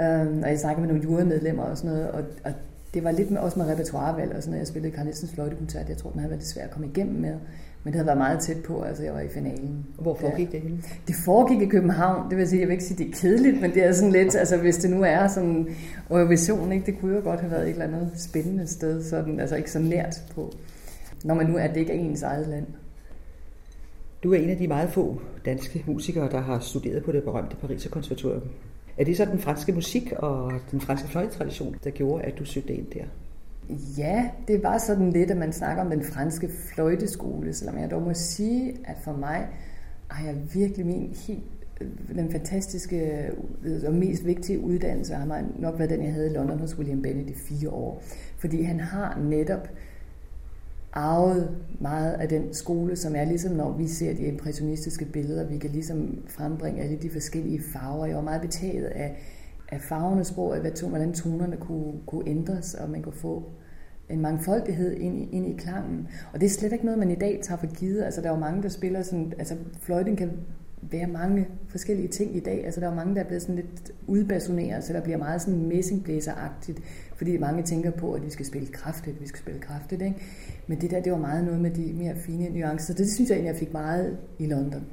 øhm, 0.00 0.42
og 0.42 0.48
jeg 0.48 0.58
snakkede 0.58 0.86
med 0.86 0.94
nogle 0.94 1.02
jurymedlemmer 1.02 1.62
og 1.62 1.78
sådan 1.78 1.90
noget, 1.90 2.10
og, 2.10 2.22
og 2.44 2.52
det 2.94 3.04
var 3.04 3.10
lidt 3.10 3.30
med, 3.30 3.40
også 3.40 3.58
med 3.58 3.66
repertoirevalg 3.66 4.36
og 4.36 4.42
sådan 4.42 4.50
noget. 4.50 4.60
Jeg 4.60 4.66
spillede 4.66 4.94
Carl 4.94 5.04
Nielsens 5.04 5.32
fløjtekoncert, 5.32 5.88
jeg 5.88 5.96
tror, 5.96 6.10
den 6.10 6.20
havde 6.20 6.30
været 6.30 6.46
svært 6.46 6.64
at 6.64 6.70
komme 6.70 6.86
igennem 6.86 7.20
med. 7.20 7.34
Men 7.84 7.92
det 7.92 7.98
havde 7.98 8.06
været 8.06 8.18
meget 8.18 8.40
tæt 8.40 8.62
på, 8.62 8.82
altså 8.82 9.02
jeg 9.02 9.14
var 9.14 9.20
i 9.20 9.28
finalen. 9.28 9.86
Hvor 9.98 10.14
foregik 10.14 10.46
ja. 10.46 10.52
det 10.52 10.60
hele? 10.60 10.82
Det 11.06 11.14
foregik 11.24 11.62
i 11.62 11.66
København. 11.66 12.30
Det 12.30 12.38
vil 12.38 12.48
sige, 12.48 12.60
jeg 12.60 12.68
vil 12.68 12.72
ikke 12.72 12.84
sige, 12.84 13.04
det 13.04 13.08
er 13.08 13.20
kedeligt, 13.20 13.60
men 13.60 13.74
det 13.74 13.84
er 13.84 13.92
sådan 13.92 14.12
lidt, 14.12 14.36
altså 14.36 14.56
hvis 14.56 14.76
det 14.76 14.90
nu 14.90 15.02
er 15.02 15.28
sådan 15.28 15.68
Eurovision, 16.10 16.72
ikke, 16.72 16.86
det 16.86 17.00
kunne 17.00 17.16
jo 17.16 17.22
godt 17.22 17.40
have 17.40 17.50
været 17.50 17.62
et 17.62 17.70
eller 17.70 17.84
andet 17.84 18.10
spændende 18.16 18.66
sted, 18.66 19.04
sådan, 19.04 19.40
altså 19.40 19.56
ikke 19.56 19.70
så 19.70 19.78
nært 19.78 20.22
på, 20.34 20.52
når 21.24 21.34
man 21.34 21.46
nu 21.46 21.56
er, 21.56 21.66
det 21.66 21.76
ikke 21.76 21.92
er 21.92 21.96
ens 21.96 22.22
eget 22.22 22.48
land. 22.48 22.66
Du 24.22 24.32
er 24.32 24.38
en 24.38 24.50
af 24.50 24.56
de 24.56 24.68
meget 24.68 24.90
få 24.90 25.20
danske 25.44 25.84
musikere, 25.86 26.30
der 26.30 26.40
har 26.40 26.58
studeret 26.58 27.04
på 27.04 27.12
det 27.12 27.22
berømte 27.22 27.56
Pariser 27.56 27.90
Konservatorium. 27.90 28.42
Er 28.96 29.04
det 29.04 29.16
så 29.16 29.24
den 29.24 29.38
franske 29.38 29.72
musik 29.72 30.12
og 30.12 30.52
den 30.70 30.80
franske 30.80 31.08
fløjtetradition, 31.08 31.76
der 31.84 31.90
gjorde, 31.90 32.24
at 32.24 32.38
du 32.38 32.44
søgte 32.44 32.74
ind 32.74 32.86
der? 32.94 33.04
Ja, 33.98 34.30
det 34.48 34.62
var 34.62 34.78
sådan 34.78 35.10
lidt, 35.10 35.30
at 35.30 35.36
man 35.36 35.52
snakker 35.52 35.84
om 35.84 35.90
den 35.90 36.02
franske 36.02 36.48
fløjteskole, 36.48 37.52
selvom 37.52 37.78
jeg 37.78 37.90
dog 37.90 38.02
må 38.02 38.14
sige, 38.14 38.76
at 38.84 38.96
for 39.04 39.12
mig 39.12 39.48
har 40.08 40.26
jeg 40.26 40.36
virkelig 40.54 40.86
min 40.86 41.14
helt 41.26 41.42
øh, 41.80 42.16
den 42.16 42.32
fantastiske 42.32 43.28
øh, 43.64 43.82
og 43.86 43.94
mest 43.94 44.26
vigtige 44.26 44.60
uddannelse 44.60 45.14
har 45.14 45.44
nok 45.58 45.78
været 45.78 45.90
den, 45.90 46.02
jeg 46.02 46.12
havde 46.12 46.30
i 46.30 46.32
London 46.32 46.58
hos 46.58 46.78
William 46.78 47.02
Bennett 47.02 47.30
i 47.30 47.34
fire 47.34 47.70
år. 47.70 48.02
Fordi 48.38 48.62
han 48.62 48.80
har 48.80 49.18
netop 49.18 49.68
arvet 50.92 51.56
meget 51.80 52.12
af 52.12 52.28
den 52.28 52.54
skole, 52.54 52.96
som 52.96 53.16
er 53.16 53.24
ligesom 53.24 53.52
når 53.52 53.72
vi 53.72 53.88
ser 53.88 54.14
de 54.14 54.22
impressionistiske 54.22 55.04
billeder, 55.04 55.46
vi 55.46 55.58
kan 55.58 55.70
ligesom 55.70 56.24
frembringe 56.26 56.82
alle 56.82 56.96
de 56.96 57.10
forskellige 57.10 57.62
farver. 57.72 58.06
Jeg 58.06 58.16
var 58.16 58.22
meget 58.22 58.40
betaget 58.40 58.84
af, 58.84 59.16
af 59.68 59.80
farvernes 59.80 60.26
sprog, 60.26 60.56
af 60.56 60.72
hvordan 60.88 61.12
tonerne 61.12 61.56
kunne, 61.56 61.92
kunne 62.06 62.28
ændres, 62.28 62.74
og 62.74 62.90
man 62.90 63.02
kunne 63.02 63.12
få 63.12 63.50
en 64.08 64.20
mangfoldighed 64.20 64.92
ind 64.96 65.18
i, 65.18 65.28
ind 65.32 65.46
i 65.46 65.56
klangen. 65.58 66.08
Og 66.32 66.40
det 66.40 66.46
er 66.46 66.50
slet 66.50 66.72
ikke 66.72 66.84
noget, 66.84 66.98
man 66.98 67.10
i 67.10 67.14
dag 67.14 67.40
tager 67.42 67.58
for 67.58 67.74
givet. 67.74 68.02
Altså, 68.02 68.20
der 68.20 68.26
er 68.26 68.32
jo 68.32 68.40
mange, 68.40 68.62
der 68.62 68.68
spiller 68.68 69.02
sådan... 69.02 69.32
Altså, 69.38 69.56
fløjten 69.80 70.16
kan 70.16 70.30
være 70.90 71.06
mange 71.06 71.48
forskellige 71.68 72.08
ting 72.08 72.36
i 72.36 72.40
dag. 72.40 72.64
Altså, 72.64 72.80
der 72.80 72.90
er 72.90 72.94
mange, 72.94 73.14
der 73.14 73.20
er 73.20 73.24
blevet 73.26 73.42
sådan 73.42 73.54
lidt 73.54 73.92
udbasoneret, 74.06 74.84
så 74.84 74.92
der 74.92 75.00
bliver 75.00 75.18
meget 75.18 75.42
sådan 75.42 75.66
messingblæseragtigt, 75.66 76.80
fordi 77.16 77.38
mange 77.38 77.62
tænker 77.62 77.90
på, 77.90 78.12
at 78.12 78.24
vi 78.24 78.30
skal 78.30 78.46
spille 78.46 78.68
kraftigt, 78.68 79.20
vi 79.20 79.26
skal 79.26 79.40
spille 79.40 79.60
kraftigt, 79.60 80.02
ikke? 80.02 80.16
Men 80.66 80.80
det 80.80 80.90
der, 80.90 81.00
det 81.00 81.12
var 81.12 81.18
meget 81.18 81.44
noget 81.44 81.60
med 81.60 81.70
de 81.70 81.92
mere 81.92 82.16
fine 82.16 82.48
nuancer. 82.50 82.94
Det, 82.94 82.98
det 82.98 83.12
synes 83.12 83.30
jeg 83.30 83.36
egentlig, 83.36 83.52
jeg 83.52 83.58
fik 83.58 83.72
meget 83.72 84.18
i 84.38 84.46
London. 84.46 84.84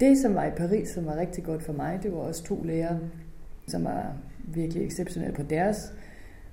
Det, 0.00 0.18
som 0.18 0.34
var 0.34 0.44
i 0.44 0.50
Paris, 0.56 0.88
som 0.88 1.06
var 1.06 1.16
rigtig 1.16 1.44
godt 1.44 1.62
for 1.62 1.72
mig, 1.72 2.00
det 2.02 2.12
var 2.12 2.18
også 2.18 2.44
to 2.44 2.62
lærere, 2.62 2.98
som 3.68 3.84
var 3.84 4.16
virkelig 4.44 4.86
exceptionelle 4.86 5.34
på 5.36 5.42
deres 5.42 5.92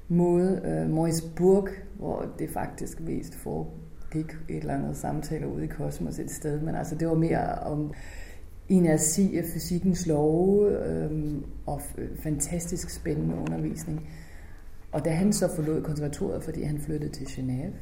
måde. 0.09 0.61
Øh, 0.65 0.90
Maurice 0.90 1.24
Burg, 1.35 1.67
hvor 1.97 2.25
det 2.40 2.49
faktisk 2.49 2.99
mest 2.99 3.35
foregik 3.35 4.38
et 4.49 4.58
eller 4.58 4.74
andet 4.74 4.97
samtale 4.97 5.47
ude 5.47 5.63
i 5.63 5.67
kosmos 5.67 6.19
et 6.19 6.31
sted, 6.31 6.61
men 6.61 6.75
altså 6.75 6.95
det 6.95 7.08
var 7.08 7.15
mere 7.15 7.56
om 7.56 7.93
inerti 8.69 9.38
af 9.38 9.43
fysikkens 9.53 10.08
love 10.08 10.88
øh, 10.88 11.35
og 11.65 11.81
fantastisk 12.24 12.90
spændende 12.90 13.35
undervisning. 13.35 14.09
Og 14.92 15.06
da 15.06 15.09
han 15.09 15.33
så 15.33 15.56
forlod 15.56 15.83
konservatoriet, 15.83 16.43
fordi 16.43 16.63
han 16.63 16.79
flyttede 16.79 17.11
til 17.11 17.24
Genève, 17.25 17.74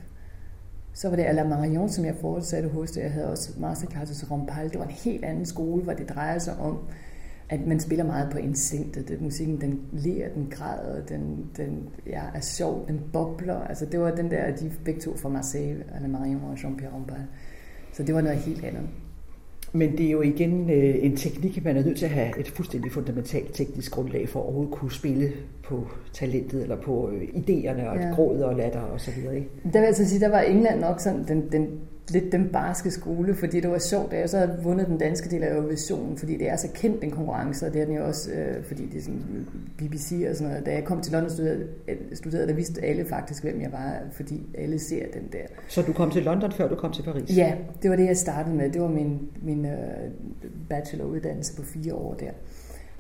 så 0.94 1.10
var 1.10 1.16
det 1.16 1.24
Alain 1.24 1.50
Marion, 1.50 1.90
som 1.90 2.06
jeg 2.06 2.16
fortsatte 2.22 2.70
hos, 2.70 2.92
det. 2.92 3.02
jeg 3.02 3.12
havde 3.12 3.32
også 3.32 3.60
masterclasses 3.60 4.32
Rompal. 4.32 4.70
Det 4.70 4.80
var 4.80 4.86
en 4.86 4.92
helt 4.92 5.26
anden 5.26 5.46
skole, 5.46 5.84
hvor 5.84 5.94
det 5.94 6.10
drejede 6.10 6.40
sig 6.40 6.58
om 6.58 6.80
at 7.50 7.68
man 7.68 7.80
spiller 7.80 8.06
meget 8.06 8.30
på 8.32 8.38
instinktet. 8.38 9.08
Det, 9.08 9.22
musikken, 9.22 9.62
den 9.62 9.82
ler, 9.92 10.30
den 10.30 10.48
græder, 10.52 11.06
den, 11.06 11.46
den 11.58 11.90
ja, 12.08 12.22
er 12.36 12.42
sjov, 12.42 12.86
den 12.88 13.02
bobler. 13.14 13.60
Altså, 13.60 13.86
det 13.86 14.00
var 14.00 14.12
den 14.12 14.32
der, 14.32 14.56
de 14.56 14.72
begge 14.86 15.02
to 15.02 15.18
fra 15.18 15.30
Marseille, 15.30 15.84
Anna 15.96 16.08
Marion 16.08 16.42
og 16.44 16.54
Jean-Pierre 16.54 16.94
Rombal. 16.96 17.26
Så 17.94 18.04
det 18.04 18.16
var 18.16 18.22
noget 18.22 18.38
helt 18.38 18.66
andet. 18.66 18.84
Men 19.74 19.98
det 19.98 20.06
er 20.06 20.12
jo 20.12 20.22
igen 20.22 20.70
øh, 20.70 20.96
en 21.06 21.16
teknik, 21.16 21.66
man 21.66 21.78
er 21.78 21.84
nødt 21.84 21.98
til 21.98 22.06
at 22.06 22.12
have 22.12 22.40
et 22.40 22.48
fuldstændig 22.48 22.92
fundamentalt 22.92 23.54
teknisk 23.54 23.92
grundlag 23.92 24.30
for 24.30 24.40
at 24.40 24.44
overhovedet 24.44 24.74
kunne 24.74 24.92
spille 24.92 25.32
på 25.64 25.88
talentet, 26.14 26.62
eller 26.62 26.82
på 26.82 27.10
øh, 27.10 27.22
idéerne, 27.22 27.90
og 27.90 27.98
ja. 27.98 28.12
gråd 28.16 28.40
og 28.40 28.56
latter 28.56 28.80
og 28.80 29.02
så 29.02 29.12
videre. 29.12 29.36
Ikke? 29.36 29.50
Der 29.64 29.70
vil 29.72 29.80
jeg 29.80 29.88
altså 29.88 30.10
sige, 30.10 30.20
der 30.20 30.30
var 30.30 30.42
England 30.42 30.80
nok 30.80 31.00
sådan 31.00 31.28
den, 31.28 31.52
den 31.52 31.68
lidt 32.12 32.32
den 32.32 32.50
barske 32.54 32.92
skole, 32.92 33.36
fordi 33.36 33.60
det 33.60 33.70
var 33.70 33.78
sjovt, 33.78 34.12
da 34.12 34.20
jeg 34.20 34.30
så 34.30 34.38
havde 34.38 34.60
vundet 34.64 34.88
den 34.88 34.98
danske 34.98 35.30
del 35.30 35.44
af 35.44 35.56
Eurovision, 35.56 36.18
fordi 36.18 36.38
det 36.38 36.50
er 36.50 36.56
så 36.56 36.68
kendt 36.74 37.04
en 37.04 37.12
konkurrence, 37.12 37.66
og 37.66 37.74
det 37.74 37.82
er 37.82 37.86
den 37.86 37.96
jo 37.96 38.06
også, 38.06 38.32
øh, 38.32 38.64
fordi 38.64 38.86
det 38.86 38.98
er 38.98 39.02
sådan 39.02 39.48
BBC 39.78 40.26
og 40.30 40.36
sådan 40.36 40.50
noget. 40.50 40.66
Da 40.66 40.74
jeg 40.74 40.84
kom 40.84 41.02
til 41.02 41.12
London 41.12 41.26
og 41.26 41.32
studerede, 41.32 41.68
studerede, 42.14 42.48
der 42.48 42.54
vidste 42.54 42.82
alle 42.86 43.06
faktisk, 43.06 43.44
hvem 43.44 43.62
jeg 43.62 43.72
var, 43.72 44.00
fordi 44.12 44.46
alle 44.58 44.80
ser 44.80 45.06
den 45.14 45.24
der. 45.32 45.46
Så 45.68 45.82
du 45.82 45.94
kom 45.94 46.12
til 46.12 46.24
London, 46.24 46.52
før 46.52 46.68
du 46.68 46.76
kom 46.76 46.92
til 46.92 47.04
Paris? 47.04 47.38
Ja, 47.38 47.54
det 47.82 47.90
var 47.90 47.96
det, 47.96 48.06
jeg 48.06 48.18
startede 48.18 48.56
med. 48.56 48.70
Det 48.70 48.82
var 48.82 48.90
min, 48.90 49.20
min 49.42 49.66
uh, 49.66 49.72
bacheloruddannelse 50.70 51.56
på 51.56 51.62
fire 51.62 51.94
år 51.94 52.14
der. 52.14 52.32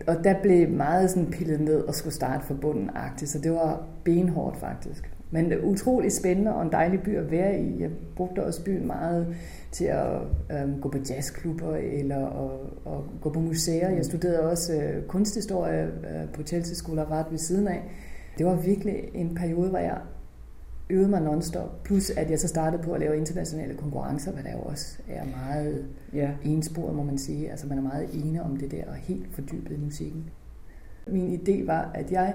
Og 0.07 0.23
der 0.23 0.41
blev 0.41 0.69
meget 0.69 1.09
sådan 1.09 1.31
pillet 1.31 1.61
ned 1.61 1.81
og 1.81 1.95
skulle 1.95 2.13
starte 2.13 2.45
fra 2.45 2.53
bunden 2.53 2.89
så 3.17 3.39
det 3.39 3.51
var 3.51 3.87
benhårdt 4.03 4.57
faktisk. 4.57 5.16
Men 5.31 5.53
utrolig 5.63 6.11
spændende 6.11 6.55
og 6.55 6.61
en 6.61 6.71
dejlig 6.71 7.01
by 7.01 7.17
at 7.17 7.31
være 7.31 7.61
i. 7.61 7.81
Jeg 7.81 7.89
brugte 8.15 8.43
også 8.43 8.63
byen 8.63 8.87
meget 8.87 9.35
til 9.71 9.85
at 9.85 10.21
øhm, 10.51 10.81
gå 10.81 10.89
på 10.89 10.97
jazzklubber 11.09 11.75
eller 11.75 12.25
at, 12.25 12.59
at 12.93 12.99
gå 13.21 13.29
på 13.29 13.39
museer. 13.39 13.89
Jeg 13.89 14.05
studerede 14.05 14.51
også 14.51 14.73
øh, 14.73 15.03
kunsthistorie 15.03 15.83
øh, 15.83 16.33
på 16.33 16.43
Chelsea 16.43 16.75
School 16.75 16.99
of 16.99 17.11
Art 17.11 17.27
ved 17.31 17.37
siden 17.37 17.67
af. 17.67 17.83
Det 18.37 18.45
var 18.45 18.55
virkelig 18.55 18.95
en 19.13 19.35
periode, 19.35 19.69
hvor 19.69 19.79
jeg 19.79 19.97
øvede 20.89 21.09
mig 21.09 21.21
nonstop. 21.21 21.83
Plus 21.83 22.09
at 22.09 22.31
jeg 22.31 22.39
så 22.39 22.47
startede 22.47 22.83
på 22.83 22.91
at 22.91 22.99
lave 22.99 23.17
internationale 23.17 23.73
konkurrencer, 23.73 24.31
hvad 24.31 24.43
der 24.43 24.51
jo 24.51 24.59
også 24.59 24.97
er 25.09 25.23
meget 25.25 25.85
ja. 26.13 26.31
ensporet, 26.43 26.95
må 26.95 27.03
man 27.03 27.17
sige. 27.17 27.51
Altså 27.51 27.67
man 27.67 27.77
er 27.77 27.81
meget 27.81 28.09
enig 28.13 28.41
om 28.41 28.57
det 28.57 28.71
der 28.71 28.83
og 28.87 28.95
helt 28.95 29.35
fordybet 29.35 29.71
i 29.71 29.77
musikken. 29.77 30.29
Min 31.07 31.39
idé 31.39 31.65
var, 31.65 31.91
at 31.93 32.11
jeg 32.11 32.33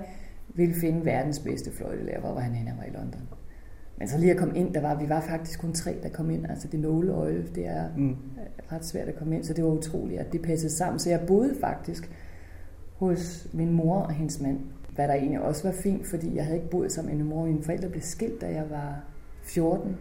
ville 0.55 0.75
finde 0.75 1.05
verdens 1.05 1.39
bedste 1.39 1.71
fløjtelærer, 1.71 2.21
hvor 2.21 2.33
var 2.33 2.41
han 2.41 2.55
henne, 2.55 2.75
var 2.79 2.85
i 2.85 2.91
London. 2.91 3.21
Men 3.99 4.09
så 4.09 4.19
lige 4.19 4.31
at 4.31 4.37
komme 4.37 4.59
ind, 4.59 4.75
der 4.75 4.81
var, 4.81 5.01
vi 5.01 5.09
var 5.09 5.21
faktisk 5.21 5.61
kun 5.61 5.73
tre, 5.73 5.97
der 6.03 6.09
kom 6.09 6.31
ind. 6.31 6.51
Altså 6.51 6.69
det 6.69 6.81
nåleøje, 6.81 7.45
det 7.55 7.67
er 7.67 7.89
mm. 7.97 8.17
ret 8.73 8.85
svært 8.85 9.09
at 9.09 9.17
komme 9.17 9.37
ind, 9.37 9.45
så 9.45 9.55
det 9.55 9.65
var 9.65 9.71
utroligt, 9.71 10.21
at 10.21 10.33
det 10.33 10.43
passede 10.43 10.73
sammen. 10.73 10.99
Så 10.99 11.11
jeg 11.11 11.21
boede 11.27 11.55
faktisk 11.61 12.11
hos 12.97 13.49
min 13.53 13.73
mor 13.73 13.99
og 13.99 14.13
hendes 14.13 14.41
mand, 14.41 14.59
hvad 14.95 15.09
der 15.09 15.15
egentlig 15.15 15.41
også 15.41 15.69
var 15.69 15.75
fint, 15.75 16.07
fordi 16.07 16.37
jeg 16.37 16.45
havde 16.45 16.57
ikke 16.57 16.71
boet 16.71 16.93
sammen 16.93 17.17
med 17.17 17.25
min 17.25 17.35
mor. 17.35 17.47
Mine 17.47 17.63
forældre 17.63 17.89
blev 17.89 18.03
skilt, 18.03 18.41
da 18.41 18.47
jeg 18.47 18.65
var 18.71 19.05
14. 19.43 19.97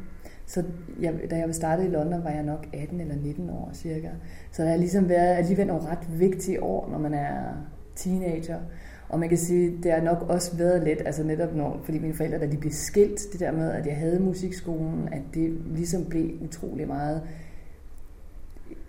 Så 0.46 0.64
jeg, 1.02 1.14
da 1.30 1.38
jeg 1.38 1.56
startede 1.56 1.88
i 1.88 1.92
London, 1.92 2.24
var 2.24 2.30
jeg 2.30 2.44
nok 2.44 2.68
18 2.74 3.02
eller 3.02 3.16
19 3.16 3.50
år 3.50 3.70
cirka. 3.74 4.10
Så 4.52 4.64
der 4.64 4.70
har 4.70 4.78
ligesom 4.78 5.10
været 5.10 5.36
alligevel 5.36 5.68
nogle 5.68 5.88
ret 5.88 6.20
vigtige 6.20 6.64
år, 6.64 6.90
når 6.92 6.98
man 6.98 7.14
er 7.14 7.54
teenager. 7.96 8.60
Og 9.12 9.20
man 9.20 9.30
kan 9.30 9.38
sige, 9.38 9.78
det 9.84 9.92
har 9.92 10.02
nok 10.02 10.30
også 10.30 10.58
været 10.58 10.84
lidt, 10.84 11.00
altså 11.06 11.24
netop 11.24 11.56
når, 11.56 11.82
fordi 11.84 12.00
mine 12.00 12.14
forældre, 12.14 12.40
da 12.40 12.46
de 12.46 12.58
blev 12.58 12.72
skilt, 12.72 13.20
det 13.32 13.40
der 13.40 13.52
med, 13.52 13.72
at 13.72 13.86
jeg 13.88 13.96
havde 13.96 14.20
musikskolen, 14.20 15.10
at 15.12 15.22
det 15.34 15.62
ligesom 15.76 16.06
blev 16.06 16.30
utrolig 16.42 16.88
meget 16.88 17.22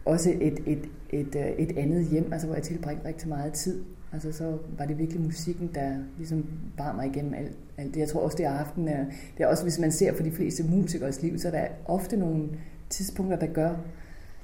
også 0.04 0.30
et, 0.40 0.58
et, 0.66 0.88
et, 1.10 1.36
øh, 1.36 1.46
et 1.46 1.78
andet 1.78 2.06
hjem, 2.06 2.32
altså 2.32 2.46
hvor 2.46 2.56
jeg 2.56 2.64
tilbringte 2.64 3.08
rigtig 3.08 3.28
meget 3.28 3.52
tid. 3.52 3.82
Altså 4.12 4.32
så 4.32 4.58
var 4.78 4.84
det 4.84 4.98
virkelig 4.98 5.20
musikken, 5.20 5.70
der 5.74 5.96
ligesom 6.16 6.46
bar 6.76 6.92
mig 6.92 7.06
igennem 7.06 7.34
alt, 7.34 7.56
alt 7.76 7.94
det. 7.94 8.00
Jeg 8.00 8.08
tror 8.08 8.20
også, 8.20 8.36
det 8.36 8.46
er 8.46 8.50
aften, 8.50 8.86
det 8.86 9.06
er 9.38 9.46
også, 9.46 9.62
hvis 9.62 9.78
man 9.78 9.92
ser 9.92 10.16
på 10.16 10.22
de 10.22 10.30
fleste 10.30 10.64
musikers 10.64 11.22
liv, 11.22 11.38
så 11.38 11.48
er 11.48 11.52
der 11.52 11.66
ofte 11.84 12.16
nogle 12.16 12.48
tidspunkter, 12.90 13.38
der 13.38 13.46
gør, 13.46 13.74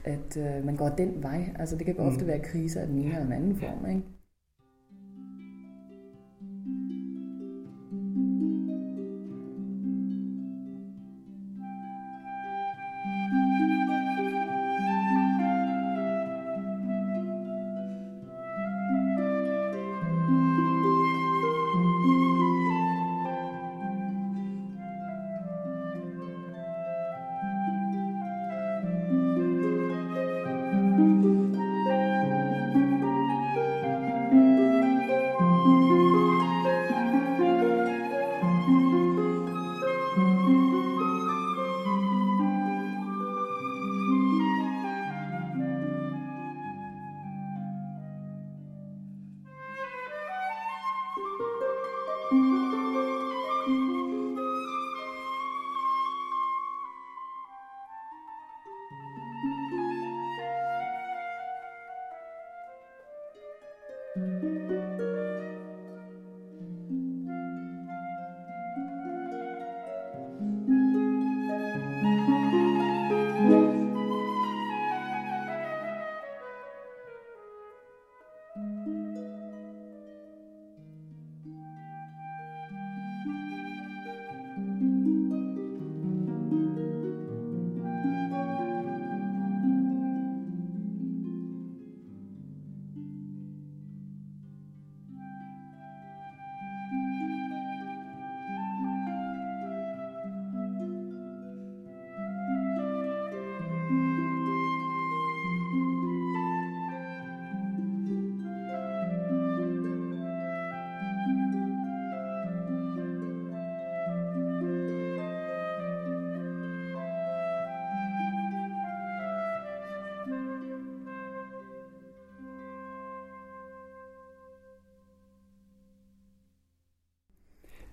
at 0.04 0.36
øh, 0.36 0.66
man 0.66 0.76
går 0.76 0.88
den 0.88 1.22
vej. 1.22 1.48
Altså 1.58 1.76
det 1.76 1.86
kan 1.86 1.94
mm. 1.98 2.04
ofte 2.04 2.26
være 2.26 2.38
kriser 2.38 2.80
af 2.80 2.86
den 2.86 2.98
ene 2.98 3.08
eller 3.08 3.24
den 3.24 3.32
anden 3.32 3.56
form, 3.56 3.90
ikke? 3.90 4.02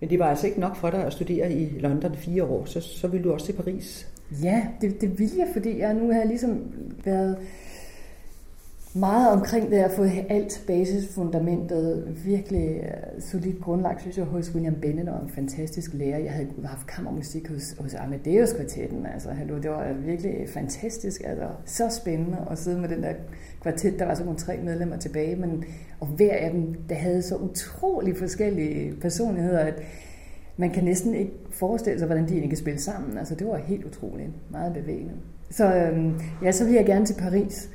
Men 0.06 0.10
det 0.10 0.18
var 0.18 0.26
altså 0.26 0.46
ikke 0.46 0.60
nok 0.60 0.76
for 0.76 0.90
dig 0.90 1.04
at 1.04 1.12
studere 1.12 1.52
i 1.52 1.78
London 1.78 2.14
fire 2.14 2.44
år, 2.44 2.64
så, 2.64 2.80
så 2.80 3.08
ville 3.08 3.24
du 3.24 3.32
også 3.32 3.46
til 3.46 3.52
Paris. 3.52 4.08
Ja, 4.42 4.66
det, 4.80 5.00
det 5.00 5.18
ville 5.18 5.34
jeg, 5.38 5.48
fordi 5.52 5.78
jeg 5.78 5.94
nu 5.94 6.12
har 6.12 6.24
ligesom 6.24 6.62
været 7.04 7.36
meget 8.96 9.32
omkring 9.32 9.70
det 9.70 9.76
at 9.76 9.90
få 9.90 10.04
alt 10.28 10.64
basisfundamentet 10.66 12.16
virkelig 12.24 12.68
øh, 12.82 13.22
solidt 13.22 13.60
grundlagt, 13.60 14.00
synes 14.00 14.18
jeg, 14.18 14.24
hos 14.24 14.54
William 14.54 14.74
Bennett 14.74 15.08
og 15.08 15.22
en 15.22 15.30
fantastisk 15.30 15.90
lærer. 15.94 16.18
Jeg 16.18 16.32
havde 16.32 16.48
haft 16.64 16.86
kammermusik 16.86 17.48
hos, 17.48 17.74
hos 17.78 17.94
Amadeus 17.94 18.52
kvartetten. 18.52 19.06
Altså, 19.06 19.30
hallo, 19.30 19.56
det 19.58 19.70
var 19.70 19.92
virkelig 19.92 20.48
fantastisk. 20.48 21.22
Altså, 21.24 21.48
så 21.64 21.88
spændende 22.00 22.38
at 22.50 22.58
sidde 22.58 22.80
med 22.80 22.88
den 22.88 23.02
der 23.02 23.12
kvartet. 23.60 23.98
Der 23.98 24.04
var 24.04 24.14
så 24.14 24.24
kun 24.24 24.36
tre 24.36 24.56
medlemmer 24.64 24.96
tilbage, 24.96 25.36
men, 25.36 25.64
og 26.00 26.06
hver 26.06 26.34
af 26.34 26.50
dem, 26.50 26.74
der 26.88 26.94
havde 26.94 27.22
så 27.22 27.36
utrolig 27.36 28.16
forskellige 28.16 28.94
personligheder, 29.00 29.58
at 29.58 29.82
man 30.56 30.70
kan 30.70 30.84
næsten 30.84 31.14
ikke 31.14 31.32
forestille 31.50 31.98
sig, 31.98 32.06
hvordan 32.06 32.24
de 32.24 32.30
egentlig 32.30 32.50
kan 32.50 32.58
spille 32.58 32.80
sammen. 32.80 33.18
Altså, 33.18 33.34
det 33.34 33.46
var 33.46 33.56
helt 33.56 33.84
utroligt. 33.84 34.30
Meget 34.50 34.74
bevægende. 34.74 35.12
Så 35.50 35.74
øhm, 35.74 36.20
ja, 36.42 36.52
så 36.52 36.64
vil 36.64 36.74
jeg 36.74 36.86
gerne 36.86 37.06
til 37.06 37.14
Paris. 37.14 37.70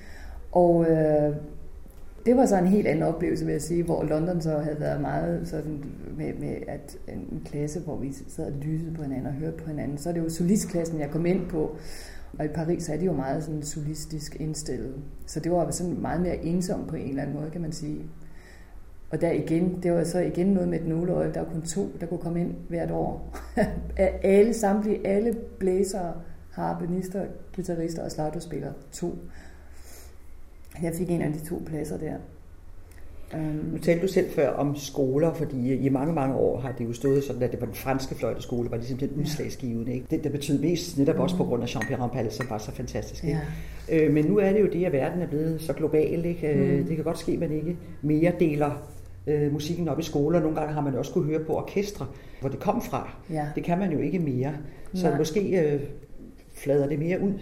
Og 0.51 0.85
øh, 0.89 1.35
det 2.25 2.37
var 2.37 2.45
så 2.45 2.57
en 2.57 2.67
helt 2.67 2.87
anden 2.87 3.03
oplevelse, 3.03 3.45
vil 3.45 3.51
jeg 3.51 3.61
sige, 3.61 3.83
hvor 3.83 4.03
London 4.03 4.41
så 4.41 4.57
havde 4.57 4.79
været 4.79 5.01
meget 5.01 5.47
sådan 5.47 5.83
med, 6.17 6.33
med 6.33 6.55
at 6.67 6.97
en 7.07 7.41
klasse, 7.45 7.79
hvor 7.79 7.95
vi 7.95 8.13
sad 8.27 8.45
og 8.45 8.51
lyttede 8.51 8.93
på 8.93 9.03
hinanden 9.03 9.27
og 9.27 9.33
hørte 9.33 9.57
på 9.57 9.69
hinanden. 9.69 9.97
Så 9.97 10.09
er 10.09 10.13
det 10.13 10.21
jo 10.21 10.29
solistklassen, 10.29 10.99
jeg 10.99 11.09
kom 11.09 11.25
ind 11.25 11.49
på. 11.49 11.75
Og 12.39 12.45
i 12.45 12.47
Paris 12.47 12.89
er 12.89 12.97
det 12.97 13.05
jo 13.05 13.13
meget 13.13 13.43
sådan 13.43 13.63
solistisk 13.63 14.35
indstillet. 14.39 14.93
Så 15.25 15.39
det 15.39 15.51
var 15.51 15.71
sådan 15.71 16.01
meget 16.01 16.21
mere 16.21 16.45
ensomt 16.45 16.87
på 16.87 16.95
en 16.95 17.09
eller 17.09 17.21
anden 17.21 17.35
måde, 17.39 17.51
kan 17.51 17.61
man 17.61 17.71
sige. 17.71 18.05
Og 19.09 19.21
der 19.21 19.31
igen, 19.31 19.79
det 19.83 19.91
var 19.91 20.03
så 20.03 20.19
igen 20.19 20.47
noget 20.47 20.69
med 20.69 20.79
et 20.79 20.87
nåleøje. 20.87 21.33
Der 21.33 21.39
var 21.39 21.49
kun 21.49 21.61
to, 21.61 21.89
der 21.99 22.05
kunne 22.05 22.19
komme 22.19 22.41
ind 22.41 22.55
hvert 22.69 22.91
år. 22.91 23.37
alle, 24.23 24.53
samtlige, 24.53 25.07
alle 25.07 25.35
blæsere, 25.59 26.13
harpenister, 26.51 27.25
guitarister 27.55 28.03
og 28.03 28.11
slagterspillere. 28.11 28.73
To. 28.91 29.15
Jeg 30.83 30.93
fik 30.95 31.09
en 31.09 31.21
af 31.21 31.33
de 31.33 31.45
to 31.49 31.61
pladser 31.65 31.97
der. 31.97 32.13
Um, 33.33 33.69
nu 33.71 33.77
talte 33.77 34.07
du 34.07 34.11
selv 34.11 34.31
før 34.31 34.49
om 34.49 34.75
skoler, 34.75 35.33
fordi 35.33 35.73
i 35.73 35.89
mange, 35.89 36.13
mange 36.13 36.35
år 36.35 36.59
har 36.59 36.71
det 36.71 36.85
jo 36.85 36.93
stået 36.93 37.23
sådan, 37.23 37.43
at 37.43 37.51
det 37.51 37.59
var 37.59 37.65
den 37.65 37.75
franske 37.75 38.15
fløjteskole, 38.15 38.71
var 38.71 38.77
ligesom 38.77 38.97
den 38.97 39.09
udslagsgivende. 39.19 39.93
Ikke? 39.93 40.05
Det, 40.11 40.23
der 40.23 40.29
betød 40.29 40.59
mest 40.59 40.97
netop 40.97 41.19
også 41.19 41.37
på 41.37 41.43
grund 41.43 41.63
af 41.63 41.75
Jean-Pierre 41.75 42.01
Rampal, 42.01 42.31
som 42.31 42.49
var 42.49 42.57
så 42.57 42.71
fantastisk. 42.71 43.23
Ikke? 43.23 43.39
Ja. 43.89 44.05
Øh, 44.05 44.13
men 44.13 44.25
nu 44.25 44.37
er 44.37 44.53
det 44.53 44.61
jo 44.61 44.67
det, 44.73 44.85
at 44.85 44.91
verden 44.91 45.21
er 45.21 45.27
blevet 45.27 45.61
så 45.61 45.73
global. 45.73 46.25
Ikke? 46.25 46.47
Øh, 46.47 46.79
mm. 46.79 46.85
Det 46.85 46.95
kan 46.95 47.05
godt 47.05 47.19
ske, 47.19 47.31
at 47.31 47.39
man 47.39 47.51
ikke 47.51 47.77
mere 48.01 48.31
deler 48.39 48.87
øh, 49.27 49.53
musikken 49.53 49.87
op 49.87 49.99
i 49.99 50.03
skoler. 50.03 50.39
Nogle 50.39 50.55
gange 50.55 50.73
har 50.73 50.81
man 50.81 50.95
også 50.95 51.11
kunne 51.11 51.25
høre 51.25 51.39
på 51.39 51.57
orkestre, 51.57 52.07
hvor 52.39 52.49
det 52.49 52.59
kom 52.59 52.81
fra. 52.81 53.15
Ja. 53.29 53.45
Det 53.55 53.63
kan 53.63 53.79
man 53.79 53.91
jo 53.91 53.99
ikke 53.99 54.19
mere. 54.19 54.53
Så 54.93 55.09
Nej. 55.09 55.17
måske 55.17 55.59
øh, 55.59 55.81
flader 56.53 56.87
det 56.87 56.99
mere 56.99 57.21
ud. 57.21 57.33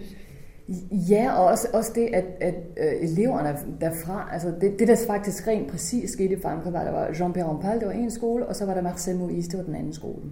Ja, 1.10 1.32
og 1.38 1.46
også, 1.46 1.68
også 1.72 1.92
det, 1.94 2.08
at, 2.12 2.24
at 2.40 2.54
uh, 2.54 3.10
eleverne 3.10 3.58
derfra, 3.80 4.28
altså 4.32 4.52
det, 4.60 4.78
det 4.78 4.88
der 4.88 4.96
faktisk 5.06 5.46
rent 5.46 5.70
præcis 5.70 6.10
skete 6.10 6.34
i 6.34 6.40
Frankrig, 6.40 6.72
var, 6.72 6.84
der 6.84 6.90
var 6.90 7.06
Jean-Pierre 7.06 7.48
Rampal, 7.48 7.80
det 7.80 7.86
var 7.86 7.92
en 7.92 8.10
skole, 8.10 8.46
og 8.46 8.56
så 8.56 8.66
var 8.66 8.74
der 8.74 8.82
Marcel 8.82 9.16
Moïse, 9.16 9.48
det 9.50 9.58
var 9.58 9.64
den 9.64 9.74
anden 9.74 9.92
skole. 9.92 10.22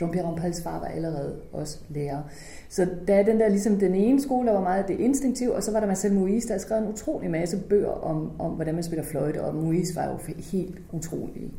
Jean-Pierre 0.00 0.26
Rampals 0.26 0.62
far 0.62 0.78
var 0.80 0.86
allerede 0.86 1.36
også 1.52 1.78
lærer. 1.88 2.22
Så 2.68 2.86
der 3.08 3.14
er 3.14 3.22
den 3.22 3.40
der, 3.40 3.48
ligesom 3.48 3.78
den 3.78 3.94
ene 3.94 4.22
skole, 4.22 4.48
der 4.48 4.54
var 4.54 4.62
meget 4.62 4.88
det 4.88 5.00
instinktive, 5.00 5.54
og 5.54 5.62
så 5.62 5.72
var 5.72 5.80
der 5.80 5.86
Marcel 5.86 6.10
Moïse, 6.10 6.48
der 6.48 6.54
har 6.54 6.58
skrevet 6.58 6.82
en 6.82 6.88
utrolig 6.88 7.30
masse 7.30 7.58
bøger 7.68 8.04
om, 8.04 8.30
om 8.38 8.50
hvordan 8.52 8.74
man 8.74 8.82
spiller 8.82 9.04
fløjte, 9.04 9.44
og 9.44 9.52
Moïse 9.52 9.94
var 9.94 10.10
jo 10.10 10.34
helt 10.52 10.78
utrolig 10.92 11.52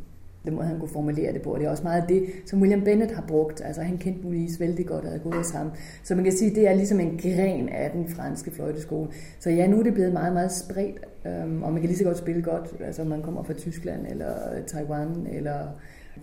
den 0.48 0.56
måde, 0.56 0.68
han 0.68 0.80
kunne 0.80 0.90
formulere 0.90 1.34
det 1.34 1.42
på. 1.42 1.54
Og 1.54 1.60
det 1.60 1.66
er 1.66 1.70
også 1.70 1.84
meget 1.84 2.04
det, 2.10 2.26
som 2.46 2.62
William 2.62 2.82
Bennett 2.82 3.12
har 3.12 3.24
brugt. 3.28 3.62
Altså, 3.66 3.82
han 3.82 3.98
kendte 3.98 4.22
Louise 4.22 4.60
vældig 4.60 4.86
godt 4.86 5.04
og 5.06 5.10
havde 5.10 5.24
gået 5.24 5.46
sammen. 5.46 5.74
Så 6.04 6.16
man 6.16 6.24
kan 6.24 6.34
sige, 6.34 6.56
det 6.56 6.68
er 6.68 6.74
ligesom 6.74 7.00
en 7.00 7.18
gren 7.18 7.70
af 7.70 7.92
den 7.92 8.10
franske 8.10 8.52
fløjteskole. 8.52 9.10
Så 9.40 9.50
ja, 9.50 9.68
nu 9.68 9.80
er 9.80 9.84
det 9.84 9.94
blevet 9.94 10.14
meget, 10.14 10.34
meget 10.34 10.52
spredt, 10.52 11.00
øhm, 11.26 11.64
og 11.64 11.72
man 11.72 11.82
kan 11.82 11.88
lige 11.88 11.98
så 11.98 12.04
godt 12.04 12.18
spille 12.18 12.42
godt, 12.42 12.76
altså 12.80 13.04
man 13.04 13.22
kommer 13.22 13.44
fra 13.44 13.54
Tyskland 13.54 14.08
eller 14.10 14.34
øh, 14.56 14.64
Taiwan, 14.64 15.28
eller 15.32 15.68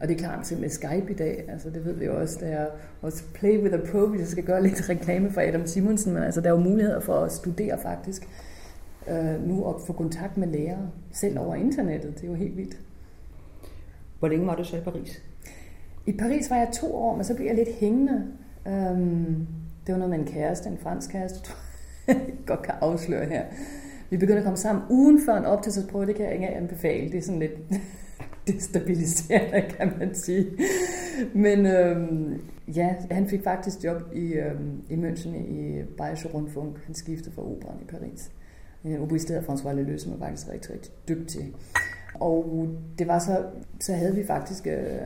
og 0.01 0.09
det 0.09 0.15
er 0.15 0.19
klart, 0.19 0.53
med 0.61 0.69
Skype 0.69 1.11
i 1.11 1.15
dag, 1.15 1.45
altså 1.49 1.71
det 1.71 1.85
ved 1.85 1.93
vi 1.93 2.05
jo 2.05 2.21
også, 2.21 2.39
der 2.41 2.47
er 2.47 2.67
også 3.03 3.23
Play 3.35 3.63
with 3.63 3.75
a 3.75 3.79
Pro, 3.93 4.07
hvis 4.07 4.21
jeg 4.21 4.29
skal 4.29 4.45
gøre 4.45 4.63
lidt 4.63 4.89
reklame 4.91 5.31
for 5.31 5.41
Adam 5.41 5.67
Simonsen, 5.67 6.15
men 6.15 6.23
altså 6.23 6.41
der 6.41 6.47
er 6.47 6.53
jo 6.53 6.61
muligheder 6.61 7.01
for 7.01 7.15
at 7.15 7.33
studere 7.33 7.79
faktisk 7.79 8.29
øh, 9.11 9.49
nu 9.49 9.65
og 9.65 9.81
få 9.87 9.93
kontakt 9.93 10.37
med 10.37 10.49
lærere, 10.49 10.91
selv 11.13 11.39
over 11.39 11.55
internettet, 11.55 12.15
det 12.15 12.25
er 12.25 12.29
jo 12.29 12.35
helt 12.35 12.57
vildt. 12.57 12.79
Hvor 14.25 14.29
længe 14.31 14.47
var 14.47 14.57
du 14.57 14.65
så 14.65 14.77
i 14.77 14.81
Paris? 14.81 15.23
I 16.07 16.13
Paris 16.13 16.51
var 16.51 16.57
jeg 16.57 16.69
to 16.73 16.95
år, 16.95 17.17
men 17.17 17.25
så 17.25 17.35
blev 17.35 17.47
jeg 17.47 17.55
lidt 17.55 17.69
hængende. 17.81 18.25
Øhm, 18.67 19.47
det 19.87 19.93
var 19.93 19.97
noget 19.97 20.11
med 20.11 20.19
en 20.19 20.25
kæreste, 20.25 20.69
en 20.69 20.79
fransk 20.79 21.11
kæreste, 21.11 21.41
tror 21.41 21.57
jeg 22.07 22.21
godt 22.47 22.63
kan 22.63 22.75
afsløre 22.81 23.25
her. 23.25 23.45
Vi 24.11 24.17
begyndte 24.17 24.39
at 24.39 24.45
komme 24.45 24.57
sammen 24.57 24.85
ugen 24.91 25.21
før 25.27 25.37
en 25.37 25.45
optagelsesprøve, 25.45 26.07
det 26.07 26.15
kan 26.15 26.25
jeg 26.25 26.35
ikke 26.35 26.49
anbefale. 26.49 27.13
Det 27.13 27.19
er 27.19 27.23
sådan 27.23 27.41
lidt 27.41 27.53
destabiliserende, 28.49 29.63
kan 29.71 29.93
man 29.99 30.15
sige. 30.15 30.47
Men 31.35 31.67
øhm, 31.67 32.41
ja, 32.75 32.95
han 33.11 33.27
fik 33.27 33.43
faktisk 33.43 33.85
job 33.85 34.03
i, 34.15 34.33
øhm, 34.33 34.83
i 34.91 34.95
München 34.95 35.37
i 35.37 35.83
Bayerische 35.99 36.29
Rundfunk. 36.29 36.85
Han 36.87 36.95
skiftede 36.95 37.35
fra 37.35 37.43
operan 37.43 37.77
i 37.83 37.85
Paris. 37.85 38.31
En 38.85 39.01
oboist 39.01 39.31
François 39.31 39.73
Leleu, 39.73 39.99
som 39.99 40.13
er 40.13 40.19
faktisk 40.19 40.49
rigtig, 40.53 40.75
rigtig 40.75 40.93
dygtig. 41.09 41.55
Og 42.15 42.69
det 42.99 43.09
var 43.09 43.19
så, 43.19 43.45
så 43.81 43.93
havde 43.93 44.15
vi 44.15 44.25
faktisk 44.25 44.67
øh, 44.67 44.99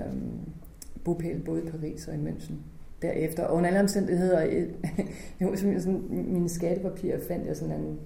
bopæl 1.05 1.41
både 1.41 1.63
i 1.63 1.71
Paris 1.71 2.09
og 2.09 2.15
i 2.15 2.19
München 2.19 2.55
derefter. 3.03 3.45
Og 3.45 3.57
under 3.57 3.69
alle 3.69 3.81
omstændigheder, 3.81 4.67
jo, 5.41 5.57
sådan, 5.57 6.03
mine 6.11 6.49
skattepapirer 6.49 7.21
fandt 7.29 7.47
jeg 7.47 7.57
sådan 7.57 7.81
en, 7.81 7.99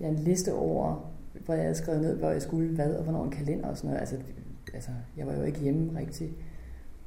ja, 0.00 0.08
en 0.08 0.16
liste 0.16 0.54
over, 0.54 1.12
hvor 1.44 1.54
jeg 1.54 1.62
havde 1.62 1.74
skrevet 1.74 2.00
ned, 2.00 2.16
hvor 2.16 2.30
jeg 2.30 2.42
skulle 2.42 2.74
hvad, 2.74 2.94
og 2.94 3.02
hvornår 3.02 3.24
en 3.24 3.30
kalender 3.30 3.68
og 3.68 3.76
sådan 3.76 3.88
noget. 3.88 4.00
Altså, 4.00 4.16
altså 4.74 4.90
jeg 5.16 5.26
var 5.26 5.34
jo 5.34 5.42
ikke 5.42 5.60
hjemme 5.60 5.98
rigtig 5.98 6.32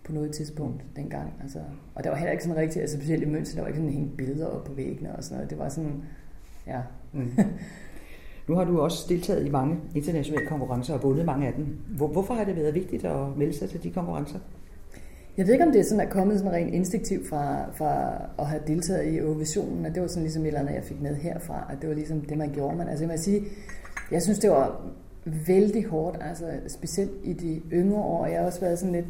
på 0.04 0.14
noget 0.14 0.32
tidspunkt 0.32 0.86
dengang. 0.96 1.34
Altså, 1.42 1.60
og 1.96 2.04
der 2.04 2.10
var 2.10 2.18
heller 2.18 2.32
ikke 2.32 2.44
sådan 2.44 2.58
rigtig, 2.58 2.82
altså 2.82 2.98
specielt 2.98 3.24
i 3.24 3.26
München, 3.26 3.56
der 3.56 3.62
var 3.62 3.68
ikke 3.68 3.80
sådan 3.80 3.94
hængt 3.94 4.18
billeder 4.18 4.48
op 4.48 4.64
på 4.64 4.74
væggene 4.74 5.16
og 5.16 5.24
sådan 5.24 5.36
noget. 5.36 5.50
Det 5.50 5.60
var 5.60 5.70
sådan, 5.70 6.04
ja. 6.68 6.82
Mm. 7.14 7.32
Nu 8.50 8.56
har 8.56 8.64
du 8.64 8.80
også 8.80 9.06
deltaget 9.10 9.46
i 9.46 9.50
mange 9.50 9.78
internationale 9.96 10.46
konkurrencer 10.46 10.94
og 10.94 11.04
vundet 11.04 11.26
mange 11.26 11.48
af 11.48 11.54
dem. 11.54 11.66
Hvor, 11.98 12.08
hvorfor 12.08 12.34
har 12.34 12.44
det 12.44 12.56
været 12.56 12.74
vigtigt 12.74 13.06
at 13.06 13.38
melde 13.38 13.54
sig 13.54 13.70
til 13.70 13.84
de 13.84 13.92
konkurrencer? 13.92 14.40
Jeg 15.38 15.46
ved 15.46 15.54
ikke, 15.54 15.66
om 15.66 15.72
det 15.72 15.80
er 15.80 15.84
sådan, 15.84 16.08
at 16.08 16.10
kommet 16.10 16.40
sådan 16.40 16.54
rent 16.54 16.74
instinktivt 16.74 17.30
fra, 17.30 17.72
fra 17.72 18.22
at 18.40 18.48
have 18.48 18.62
deltaget 18.68 19.14
i 19.14 19.18
Eurovisionen, 19.18 19.86
at 19.86 19.94
det 19.94 20.02
var 20.02 20.08
sådan 20.08 20.24
ligesom 20.24 20.42
et 20.42 20.48
eller 20.48 20.60
andet, 20.60 20.74
jeg 20.74 20.84
fik 20.84 21.02
med 21.02 21.16
herfra, 21.16 21.68
at 21.72 21.82
det 21.82 21.90
var 21.90 21.96
ligesom 21.96 22.22
det, 22.22 22.38
man 22.38 22.52
gjorde. 22.54 22.78
Men 22.78 22.88
altså, 22.88 23.06
jeg 23.06 23.12
må 23.12 23.18
sige, 23.18 23.44
jeg 24.12 24.22
synes, 24.22 24.40
det 24.40 24.50
var 24.50 24.82
vældig 25.48 25.86
hårdt, 25.86 26.18
altså 26.22 26.46
specielt 26.68 27.12
i 27.24 27.34
de 27.34 27.62
yngre 27.74 28.02
år. 28.02 28.26
Jeg 28.26 28.40
har 28.40 28.46
også 28.46 28.62
været 28.62 28.80
sådan 28.80 28.96
lidt 28.96 29.08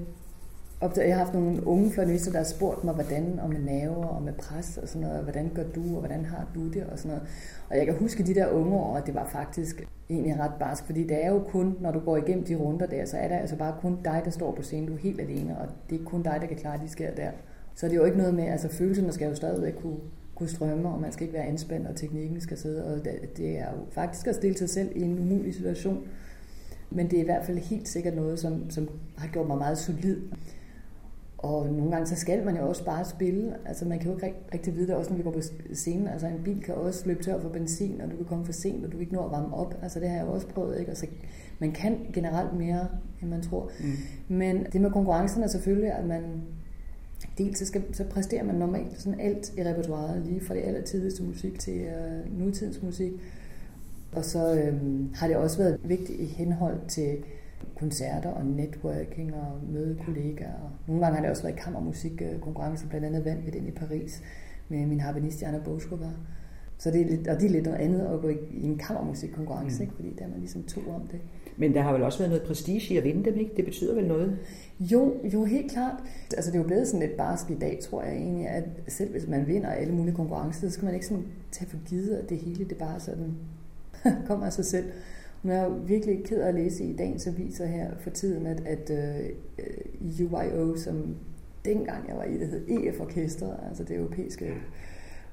og 0.81 0.91
jeg 0.97 1.17
har 1.17 1.23
haft 1.23 1.33
nogle 1.33 1.67
unge 1.67 1.93
journalister, 1.97 2.31
der 2.31 2.37
har 2.37 2.45
spurgt 2.45 2.83
mig, 2.83 2.93
hvordan, 2.93 3.39
og 3.43 3.49
med 3.49 3.59
naver, 3.59 4.05
og 4.05 4.23
med 4.23 4.33
pres, 4.33 4.77
og 4.77 4.87
sådan 4.87 5.07
noget, 5.07 5.23
hvordan 5.23 5.51
gør 5.55 5.63
du, 5.63 5.81
og 5.81 5.99
hvordan 5.99 6.25
har 6.25 6.47
du 6.55 6.67
det, 6.67 6.83
og 6.91 6.99
sådan 6.99 7.09
noget. 7.09 7.27
Og 7.69 7.77
jeg 7.77 7.85
kan 7.85 7.95
huske 7.95 8.23
de 8.23 8.35
der 8.35 8.47
unge 8.47 8.75
år, 8.77 8.97
at 8.97 9.05
det 9.05 9.15
var 9.15 9.29
faktisk 9.31 9.87
egentlig 10.09 10.39
ret 10.39 10.51
barsk, 10.59 10.85
fordi 10.85 11.03
det 11.03 11.25
er 11.25 11.29
jo 11.29 11.39
kun, 11.39 11.77
når 11.79 11.91
du 11.91 11.99
går 11.99 12.17
igennem 12.17 12.45
de 12.45 12.55
runder 12.55 12.85
der, 12.85 13.05
så 13.05 13.17
er 13.17 13.27
det 13.27 13.35
altså 13.35 13.55
bare 13.55 13.75
kun 13.81 13.97
dig, 14.05 14.21
der 14.25 14.31
står 14.31 14.55
på 14.55 14.61
scenen. 14.61 14.87
Du 14.87 14.93
er 14.93 14.97
helt 14.97 15.21
alene, 15.21 15.57
og 15.57 15.67
det 15.89 16.01
er 16.01 16.05
kun 16.05 16.23
dig, 16.23 16.37
der 16.41 16.47
kan 16.47 16.57
klare 16.57 16.79
de 16.83 16.89
sker 16.89 17.11
der. 17.11 17.31
Så 17.75 17.85
det 17.85 17.93
er 17.93 17.97
jo 17.97 18.05
ikke 18.05 18.17
noget 18.17 18.33
med, 18.33 18.43
altså 18.43 18.69
følelserne 18.69 19.11
skal 19.11 19.27
jo 19.29 19.35
stadigvæk 19.35 19.73
kunne, 19.81 19.97
kunne 20.35 20.49
strømme, 20.49 20.89
og 20.89 21.01
man 21.01 21.11
skal 21.11 21.23
ikke 21.23 21.37
være 21.37 21.47
anspændt, 21.47 21.87
og 21.87 21.95
teknikken 21.95 22.41
skal 22.41 22.57
sidde, 22.57 22.85
og 22.85 23.05
det, 23.05 23.37
det 23.37 23.57
er 23.57 23.71
jo 23.71 23.85
faktisk 23.91 24.27
at 24.27 24.35
stille 24.35 24.57
sig 24.57 24.69
selv 24.69 24.89
i 24.95 25.01
en 25.01 25.19
umulig 25.19 25.55
situation. 25.55 26.07
Men 26.89 27.09
det 27.09 27.17
er 27.17 27.21
i 27.21 27.25
hvert 27.25 27.45
fald 27.45 27.57
helt 27.57 27.87
sikkert 27.87 28.15
noget, 28.15 28.39
som, 28.39 28.69
som 28.69 28.89
har 29.17 29.27
gjort 29.27 29.47
mig 29.47 29.57
meget 29.57 29.77
solid. 29.77 30.17
Og 31.39 31.65
nogle 31.65 31.91
gange 31.91 32.07
så 32.07 32.15
skal 32.15 32.45
man 32.45 32.57
jo 32.57 32.69
også 32.69 32.85
bare 32.85 33.05
spille. 33.05 33.55
Altså 33.65 33.85
man 33.85 33.99
kan 33.99 34.11
jo 34.11 34.15
ikke 34.15 34.35
rigtig 34.53 34.75
vide 34.75 34.87
det, 34.87 34.95
også 34.95 35.09
når 35.09 35.17
vi 35.17 35.23
går 35.23 35.31
på 35.31 35.41
scenen. 35.73 36.07
Altså 36.07 36.27
en 36.27 36.43
bil 36.43 36.63
kan 36.63 36.75
også 36.75 37.03
løbe 37.05 37.23
tør 37.23 37.39
for 37.39 37.49
benzin, 37.49 38.01
og 38.01 38.11
du 38.11 38.15
kan 38.15 38.25
komme 38.25 38.45
for 38.45 38.53
sent, 38.53 38.85
og 38.85 38.91
du 38.91 38.97
ikke 38.97 39.13
nå 39.13 39.25
at 39.25 39.31
varme 39.31 39.55
op. 39.55 39.75
Altså 39.81 39.99
det 39.99 40.09
har 40.09 40.15
jeg 40.17 40.25
jo 40.25 40.31
også 40.31 40.47
prøvet, 40.47 40.79
ikke? 40.79 40.89
Altså, 40.89 41.05
man 41.59 41.71
kan 41.71 41.97
generelt 42.13 42.53
mere, 42.57 42.87
end 43.21 43.29
man 43.29 43.41
tror. 43.41 43.71
Mm. 43.79 44.35
Men 44.37 44.65
det 44.73 44.81
med 44.81 44.91
konkurrencen 44.91 45.43
er 45.43 45.47
selvfølgelig, 45.47 45.91
at 45.91 46.05
man 46.05 46.23
dels 47.37 47.59
så, 47.59 47.65
skal, 47.65 47.83
så 47.91 48.03
præsterer 48.03 48.43
man 48.43 48.55
normalt 48.55 49.01
sådan 49.01 49.19
alt 49.19 49.53
i 49.57 49.63
repertoireet, 49.63 50.25
lige 50.25 50.41
fra 50.41 50.53
det 50.55 50.61
allertidligste 50.61 51.23
musik 51.23 51.59
til 51.59 51.87
uh, 51.87 52.39
nutidens 52.39 52.83
musik. 52.83 53.11
Og 54.11 54.25
så 54.25 54.53
øhm, 54.53 55.09
har 55.15 55.27
det 55.27 55.35
også 55.35 55.57
været 55.57 55.79
vigtigt 55.83 56.19
i 56.19 56.25
henhold 56.25 56.79
til 56.87 57.17
koncerter 57.79 58.29
og 58.29 58.45
networking 58.45 59.35
og 59.35 59.59
møde 59.73 59.97
kollegaer. 60.05 60.79
Nogle 60.87 61.03
gange 61.03 61.15
har 61.15 61.21
det 61.21 61.31
også 61.31 61.43
været 61.43 61.55
kammermusikkonkurrencer, 61.55 62.87
blandt 62.89 63.05
andet 63.05 63.25
vandt 63.25 63.45
vi 63.45 63.51
den 63.51 63.67
i 63.67 63.71
Paris 63.71 64.23
med 64.69 64.85
min 64.85 64.99
harpenist 64.99 65.41
Jana 65.41 65.59
Boskova. 65.65 66.09
Så 66.77 66.91
det 66.91 67.01
er 67.01 67.05
lidt, 67.05 67.27
og 67.27 67.39
det 67.39 67.45
er 67.45 67.49
lidt 67.49 67.65
noget 67.65 67.77
andet 67.77 67.99
at 67.99 68.21
gå 68.21 68.29
i, 68.29 68.37
i 68.51 68.65
en 68.65 68.77
kammermusikkonkurrence, 68.77 69.77
mm. 69.77 69.81
ikke? 69.81 69.95
fordi 69.95 70.13
der 70.17 70.25
er 70.25 70.29
man 70.29 70.39
ligesom 70.39 70.63
to 70.63 70.81
om 70.95 71.07
det. 71.11 71.19
Men 71.57 71.73
der 71.73 71.81
har 71.81 71.93
vel 71.93 72.03
også 72.03 72.19
været 72.19 72.29
noget 72.29 72.47
prestige 72.47 72.93
i 72.93 72.97
at 72.97 73.03
vinde 73.03 73.25
dem, 73.25 73.39
ikke? 73.39 73.51
Det 73.57 73.65
betyder 73.65 73.95
vel 73.95 74.07
noget? 74.07 74.37
Jo, 74.79 75.13
jo 75.33 75.43
helt 75.43 75.71
klart. 75.71 76.03
Altså 76.37 76.51
det 76.51 76.57
er 76.57 76.61
jo 76.61 76.67
blevet 76.67 76.87
sådan 76.87 77.07
lidt 77.07 77.17
barsk 77.17 77.51
i 77.51 77.55
dag, 77.55 77.79
tror 77.81 78.03
jeg 78.03 78.13
egentlig, 78.13 78.47
at 78.47 78.63
selv 78.87 79.11
hvis 79.11 79.27
man 79.27 79.47
vinder 79.47 79.69
alle 79.69 79.93
mulige 79.93 80.15
konkurrencer, 80.15 80.69
så 80.69 80.73
skal 80.73 80.85
man 80.85 80.93
ikke 80.93 81.05
sådan 81.05 81.25
tage 81.51 81.69
for 81.69 81.77
givet, 81.85 82.15
at 82.15 82.29
det 82.29 82.37
hele 82.37 82.65
det 82.65 82.77
bare 82.77 82.99
sådan 82.99 83.33
kommer 84.27 84.45
af 84.45 84.53
sig 84.53 84.65
selv. 84.65 84.85
Men 85.43 85.51
jeg 85.55 85.63
er 85.63 85.69
virkelig 85.69 86.23
ked 86.25 86.41
af 86.41 86.47
at 86.47 86.55
læse 86.55 86.83
i 86.83 86.95
dagens 86.95 87.27
aviser 87.27 87.65
her 87.65 87.91
for 87.99 88.09
tiden, 88.09 88.47
at, 88.47 88.61
at 88.65 88.89
uh, 88.89 89.25
øh, 89.59 90.31
UIO, 90.31 90.75
som 90.75 91.15
dengang 91.65 92.07
jeg 92.07 92.17
var 92.17 92.23
i, 92.23 92.37
det 92.37 92.47
hed 92.47 92.67
EF-orkestret, 92.69 93.59
altså 93.69 93.83
det 93.83 93.95
europæiske 93.95 94.53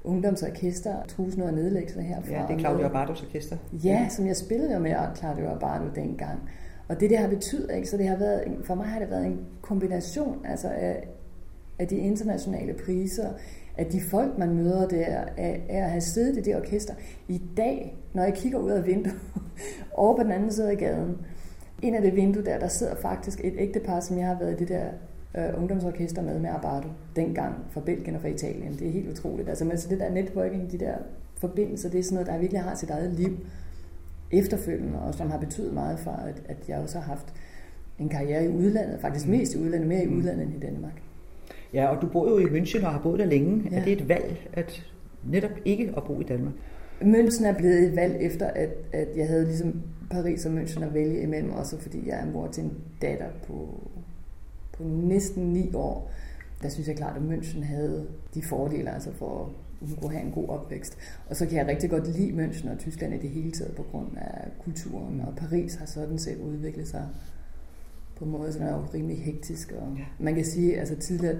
ungdomsorkester, 0.03 0.95
tusind 1.07 1.43
år 1.43 1.51
nedlæggelse 1.51 2.01
herfra. 2.01 2.31
Ja, 2.31 2.45
det 2.47 2.55
er 2.55 2.59
Claudio 2.59 2.85
Abados 2.85 3.23
orkester. 3.23 3.57
Ja, 3.83 4.07
som 4.09 4.27
jeg 4.27 4.35
spillede 4.35 4.73
jo 4.73 4.79
med 4.79 4.95
Claudio 5.15 5.51
Abado 5.51 5.85
dengang. 5.95 6.39
Og 6.87 6.99
det, 6.99 7.09
det 7.09 7.17
har 7.17 7.27
betydet, 7.27 7.75
ikke? 7.75 7.89
så 7.89 7.97
det 7.97 8.07
har 8.07 8.17
været, 8.17 8.57
for 8.63 8.75
mig 8.75 8.85
har 8.85 8.99
det 8.99 9.09
været 9.09 9.25
en 9.25 9.45
kombination 9.61 10.45
altså 10.45 10.67
af, 10.67 11.07
af 11.79 11.87
de 11.87 11.97
internationale 11.97 12.73
priser, 12.73 13.29
at 13.77 13.91
de 13.91 14.01
folk, 14.01 14.37
man 14.37 14.55
møder 14.55 14.87
der, 14.87 15.05
er, 15.37 15.55
er 15.69 15.83
at 15.83 15.89
have 15.89 16.01
siddet 16.01 16.37
i 16.37 16.41
det 16.41 16.55
orkester. 16.55 16.93
I 17.27 17.41
dag, 17.57 17.97
når 18.13 18.23
jeg 18.23 18.33
kigger 18.33 18.59
ud 18.59 18.71
af 18.71 18.85
vinduet, 18.85 19.19
over 19.93 20.17
på 20.17 20.23
den 20.23 20.31
anden 20.31 20.51
side 20.51 20.71
af 20.71 20.77
gaden, 20.77 21.17
en 21.81 21.95
af 21.95 22.01
det 22.01 22.15
vindue 22.15 22.45
der, 22.45 22.59
der 22.59 22.67
sidder 22.67 22.95
faktisk 22.95 23.41
et 23.43 23.53
ægtepar, 23.57 23.99
som 23.99 24.17
jeg 24.17 24.27
har 24.27 24.39
været 24.39 24.53
i 24.53 24.55
det 24.55 24.67
der 24.69 24.85
øh, 25.37 25.61
ungdomsorkester 25.61 26.21
med 26.21 26.39
med 26.39 26.49
Abardo, 26.49 26.87
dengang 27.15 27.55
fra 27.69 27.81
Belgien 27.81 28.15
og 28.15 28.21
fra 28.21 28.27
Italien. 28.27 28.73
Det 28.73 28.87
er 28.87 28.91
helt 28.91 29.09
utroligt. 29.09 29.49
Altså, 29.49 29.69
altså 29.69 29.89
det 29.89 29.99
der 29.99 30.09
networking, 30.09 30.71
de 30.71 30.77
der 30.77 30.95
forbindelser, 31.37 31.89
det 31.89 31.99
er 31.99 32.03
sådan 32.03 32.15
noget, 32.15 32.27
der 32.27 32.37
virkelig 32.37 32.61
har 32.61 32.75
sit 32.75 32.89
eget 32.89 33.13
liv 33.13 33.37
efterfølgende, 34.31 34.99
og 34.99 35.13
som 35.13 35.31
har 35.31 35.37
betydet 35.37 35.73
meget 35.73 35.99
for, 35.99 36.11
at, 36.11 36.41
at 36.47 36.57
jeg 36.67 36.79
også 36.79 36.99
har 36.99 37.05
haft 37.05 37.33
en 37.99 38.09
karriere 38.09 38.45
i 38.45 38.47
udlandet, 38.47 38.99
faktisk 38.99 39.25
mm. 39.25 39.31
mest 39.31 39.53
i 39.53 39.57
udlandet, 39.57 39.87
mere 39.87 40.03
i 40.03 40.07
mm. 40.07 40.17
udlandet 40.17 40.45
end 40.45 40.55
i 40.55 40.59
Danmark. 40.59 41.01
Ja, 41.73 41.87
og 41.87 42.01
du 42.01 42.07
bor 42.07 42.29
jo 42.29 42.37
i 42.37 42.43
München 42.43 42.85
og 42.85 42.91
har 42.91 42.99
boet 42.99 43.19
der 43.19 43.25
længe. 43.25 43.69
Ja. 43.71 43.77
Er 43.77 43.83
det 43.83 43.93
et 43.93 44.09
valg 44.09 44.49
at 44.53 44.85
netop 45.23 45.51
ikke 45.65 45.93
at 45.97 46.03
bo 46.03 46.21
i 46.21 46.23
Danmark? 46.23 46.53
München 47.01 47.45
er 47.45 47.57
blevet 47.57 47.83
et 47.83 47.95
valg 47.95 48.17
efter, 48.19 48.47
at, 48.47 48.69
at 48.91 49.07
jeg 49.15 49.27
havde 49.27 49.45
ligesom 49.45 49.81
Paris 50.09 50.45
og 50.45 50.53
München 50.53 50.83
at 50.83 50.93
vælge 50.93 51.21
imellem, 51.21 51.51
også 51.51 51.79
fordi 51.79 52.07
jeg 52.07 52.19
er 52.19 52.31
mor 52.31 52.47
til 52.47 52.63
en 52.63 52.73
datter 53.01 53.29
på, 53.47 53.81
på 54.77 54.83
næsten 54.83 55.43
ni 55.43 55.71
år. 55.73 56.11
Der 56.61 56.69
synes 56.69 56.87
jeg 56.87 56.95
klart, 56.95 57.17
at 57.17 57.21
München 57.21 57.63
havde 57.63 58.07
de 58.33 58.41
fordele, 58.41 58.93
altså 58.93 59.11
for 59.13 59.39
at 59.39 59.51
hun 59.87 59.97
kunne 60.01 60.11
have 60.11 60.25
en 60.25 60.31
god 60.31 60.49
opvækst. 60.49 60.97
Og 61.29 61.35
så 61.35 61.45
kan 61.45 61.57
jeg 61.57 61.67
rigtig 61.67 61.89
godt 61.89 62.17
lide 62.17 62.45
München 62.45 62.71
og 62.71 62.77
Tyskland 62.77 63.13
i 63.13 63.17
det 63.17 63.29
hele 63.29 63.51
taget 63.51 63.75
på 63.75 63.83
grund 63.91 64.07
af 64.17 64.47
kulturen, 64.63 65.21
og 65.21 65.33
Paris 65.35 65.75
har 65.75 65.85
sådan 65.85 66.19
set 66.19 66.37
udviklet 66.37 66.87
sig 66.87 67.07
på 68.17 68.25
en 68.25 68.31
måde, 68.31 68.53
som 68.53 68.61
er 68.61 68.73
jo 68.73 68.85
rimelig 68.93 69.23
hektisk. 69.23 69.71
Og 69.71 69.95
ja. 69.97 70.03
Man 70.19 70.35
kan 70.35 70.45
sige, 70.45 70.79
altså 70.79 70.95
tidligere, 70.95 71.35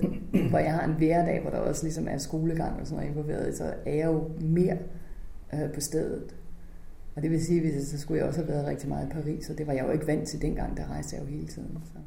hvor 0.49 0.60
jeg 0.60 0.74
har 0.74 0.85
en 0.85 0.93
hverdag, 0.93 1.42
hvor 1.42 1.51
der 1.51 1.58
også 1.58 1.83
ligesom 1.83 2.08
er 2.08 2.17
skolegang 2.17 2.79
og 2.79 2.88
sådan 2.88 3.03
noget 3.03 3.11
involveret, 3.11 3.58
så 3.58 3.74
er 3.85 3.93
jeg 3.93 4.06
jo 4.06 4.29
mere 4.40 4.77
øh, 5.53 5.74
på 5.74 5.79
stedet. 5.79 6.35
Og 7.15 7.24
det 7.24 7.31
vil 7.31 7.45
sige, 7.45 7.74
at 7.74 7.83
så 7.83 7.99
skulle 7.99 8.19
jeg 8.19 8.27
også 8.27 8.40
have 8.40 8.49
været 8.49 8.67
rigtig 8.67 8.90
meget 8.90 9.08
i 9.08 9.11
Paris, 9.11 9.49
og 9.49 9.58
det 9.58 9.67
var 9.67 9.74
jeg 9.74 9.85
jo 9.85 9.92
ikke 9.92 10.08
vant 10.08 10.27
til 10.27 10.42
dengang, 10.42 10.77
der 10.77 10.92
rejste 10.92 11.15
jeg 11.15 11.24
jo 11.24 11.27
hele 11.27 11.47
tiden. 11.47 11.77
Så. 11.83 11.99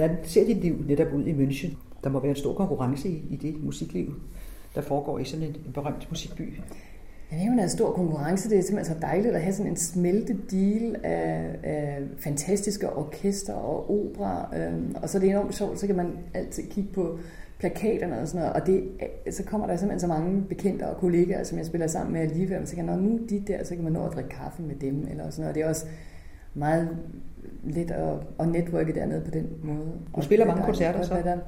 Hvordan 0.00 0.16
ser 0.24 0.46
dit 0.46 0.56
liv 0.56 0.84
netop 0.88 1.12
ud 1.12 1.24
i 1.26 1.32
München? 1.32 1.76
Der 2.04 2.10
må 2.10 2.20
være 2.20 2.30
en 2.30 2.36
stor 2.36 2.54
konkurrence 2.54 3.08
i, 3.08 3.22
i 3.30 3.36
det 3.36 3.64
musikliv. 3.64 4.14
der 4.74 4.80
foregår 4.80 5.18
i 5.18 5.24
sådan 5.24 5.46
en, 5.46 5.56
en 5.66 5.72
berømt 5.74 6.06
musikby. 6.10 6.40
Ja, 7.32 7.36
det 7.36 7.42
er 7.42 7.54
jo 7.54 7.62
en 7.62 7.68
stor 7.68 7.92
konkurrence. 7.92 8.50
Det 8.50 8.58
er 8.58 8.62
simpelthen 8.62 8.94
så 8.94 9.00
dejligt 9.00 9.34
at 9.34 9.42
have 9.42 9.52
sådan 9.52 9.70
en 9.70 9.76
smeltedil 9.76 10.96
af, 11.02 11.56
af 11.62 11.98
fantastiske 12.18 12.92
orkester 12.92 13.52
og 13.52 13.90
opera. 13.90 14.56
Øhm, 14.56 14.94
og 15.02 15.08
så 15.08 15.18
er 15.18 15.20
det 15.20 15.30
enormt 15.30 15.54
sjovt, 15.54 15.80
så 15.80 15.86
kan 15.86 15.96
man 15.96 16.12
altid 16.34 16.62
kigge 16.70 16.90
på 16.92 17.18
plakaterne 17.58 18.20
og 18.20 18.28
sådan 18.28 18.40
noget. 18.40 18.54
Og 18.60 18.66
det, 18.66 18.88
øh, 19.26 19.32
så 19.32 19.44
kommer 19.44 19.66
der 19.66 19.76
simpelthen 19.76 20.00
så 20.00 20.06
mange 20.06 20.42
bekendte 20.42 20.86
og 20.86 20.96
kollegaer, 20.96 21.44
som 21.44 21.58
jeg 21.58 21.66
spiller 21.66 21.86
sammen 21.86 22.12
med 22.12 22.20
alligevel. 22.20 22.66
Så 22.66 22.76
kan 22.76 22.86
man, 22.86 22.98
nu 22.98 23.20
de 23.30 23.44
der, 23.46 23.64
så 23.64 23.74
kan 23.74 23.84
man 23.84 23.92
nå 23.92 24.06
at 24.06 24.14
drikke 24.14 24.30
kaffe 24.30 24.62
med 24.62 24.74
dem. 24.74 25.06
Eller 25.10 25.30
sådan 25.30 25.42
noget. 25.42 25.48
Og 25.48 25.54
det 25.54 25.62
er 25.62 25.68
også 25.68 25.86
meget 26.54 26.88
lidt 27.64 27.90
at, 27.90 28.14
at 28.40 28.48
netværke 28.48 28.94
dernede 28.94 29.20
på 29.20 29.30
den 29.30 29.48
måde. 29.62 29.92
Du 30.16 30.22
spiller 30.22 30.46
mange 30.46 30.62
koncerter 30.62 31.02
så? 31.02 31.38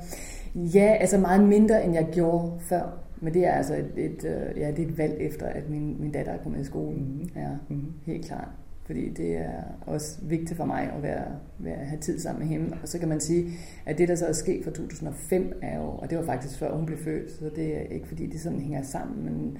Ja, 0.55 0.97
altså 1.01 1.19
meget 1.19 1.45
mindre, 1.49 1.85
end 1.85 1.95
jeg 1.95 2.09
gjorde 2.13 2.53
før. 2.61 2.99
Men 3.21 3.35
det 3.35 3.47
er 3.47 3.53
altså 3.53 3.75
et, 3.75 3.91
et, 3.97 4.25
øh, 4.25 4.61
ja, 4.61 4.71
det 4.71 4.79
er 4.79 4.89
et 4.89 4.99
valg 4.99 5.17
efter, 5.21 5.47
at 5.47 5.71
min, 5.71 5.97
min 6.01 6.13
datter 6.13 6.33
er 6.33 6.43
kommet 6.43 6.61
i 6.61 6.65
skole. 6.65 6.97
Mm-hmm. 6.97 7.29
Ja, 7.37 7.49
mm-hmm. 7.69 7.93
helt 8.07 8.27
klart. 8.27 8.49
Fordi 8.87 9.09
det 9.09 9.37
er 9.37 9.63
også 9.87 10.19
vigtigt 10.23 10.57
for 10.57 10.65
mig 10.65 10.93
at 10.97 11.03
være, 11.03 11.25
være, 11.59 11.77
have 11.77 12.01
tid 12.01 12.19
sammen 12.19 12.49
med 12.49 12.59
hende. 12.59 12.77
Og 12.83 12.89
så 12.89 12.99
kan 12.99 13.09
man 13.09 13.21
sige, 13.21 13.51
at 13.87 13.99
det, 13.99 14.09
der 14.09 14.15
så 14.15 14.27
er 14.27 14.33
sket 14.33 14.65
fra 14.65 14.71
2005, 14.71 15.59
er 15.63 15.79
jo, 15.79 15.85
og 15.85 16.11
det 16.11 16.19
var 16.19 16.25
faktisk 16.25 16.59
før 16.59 16.77
hun 16.77 16.87
blev 16.87 16.99
født, 16.99 17.31
så 17.31 17.51
det 17.57 17.77
er 17.77 17.81
ikke 17.81 18.09
fordi, 18.09 18.27
det 18.27 18.41
sådan 18.41 18.61
hænger 18.61 18.83
sammen, 18.83 19.25
men 19.25 19.59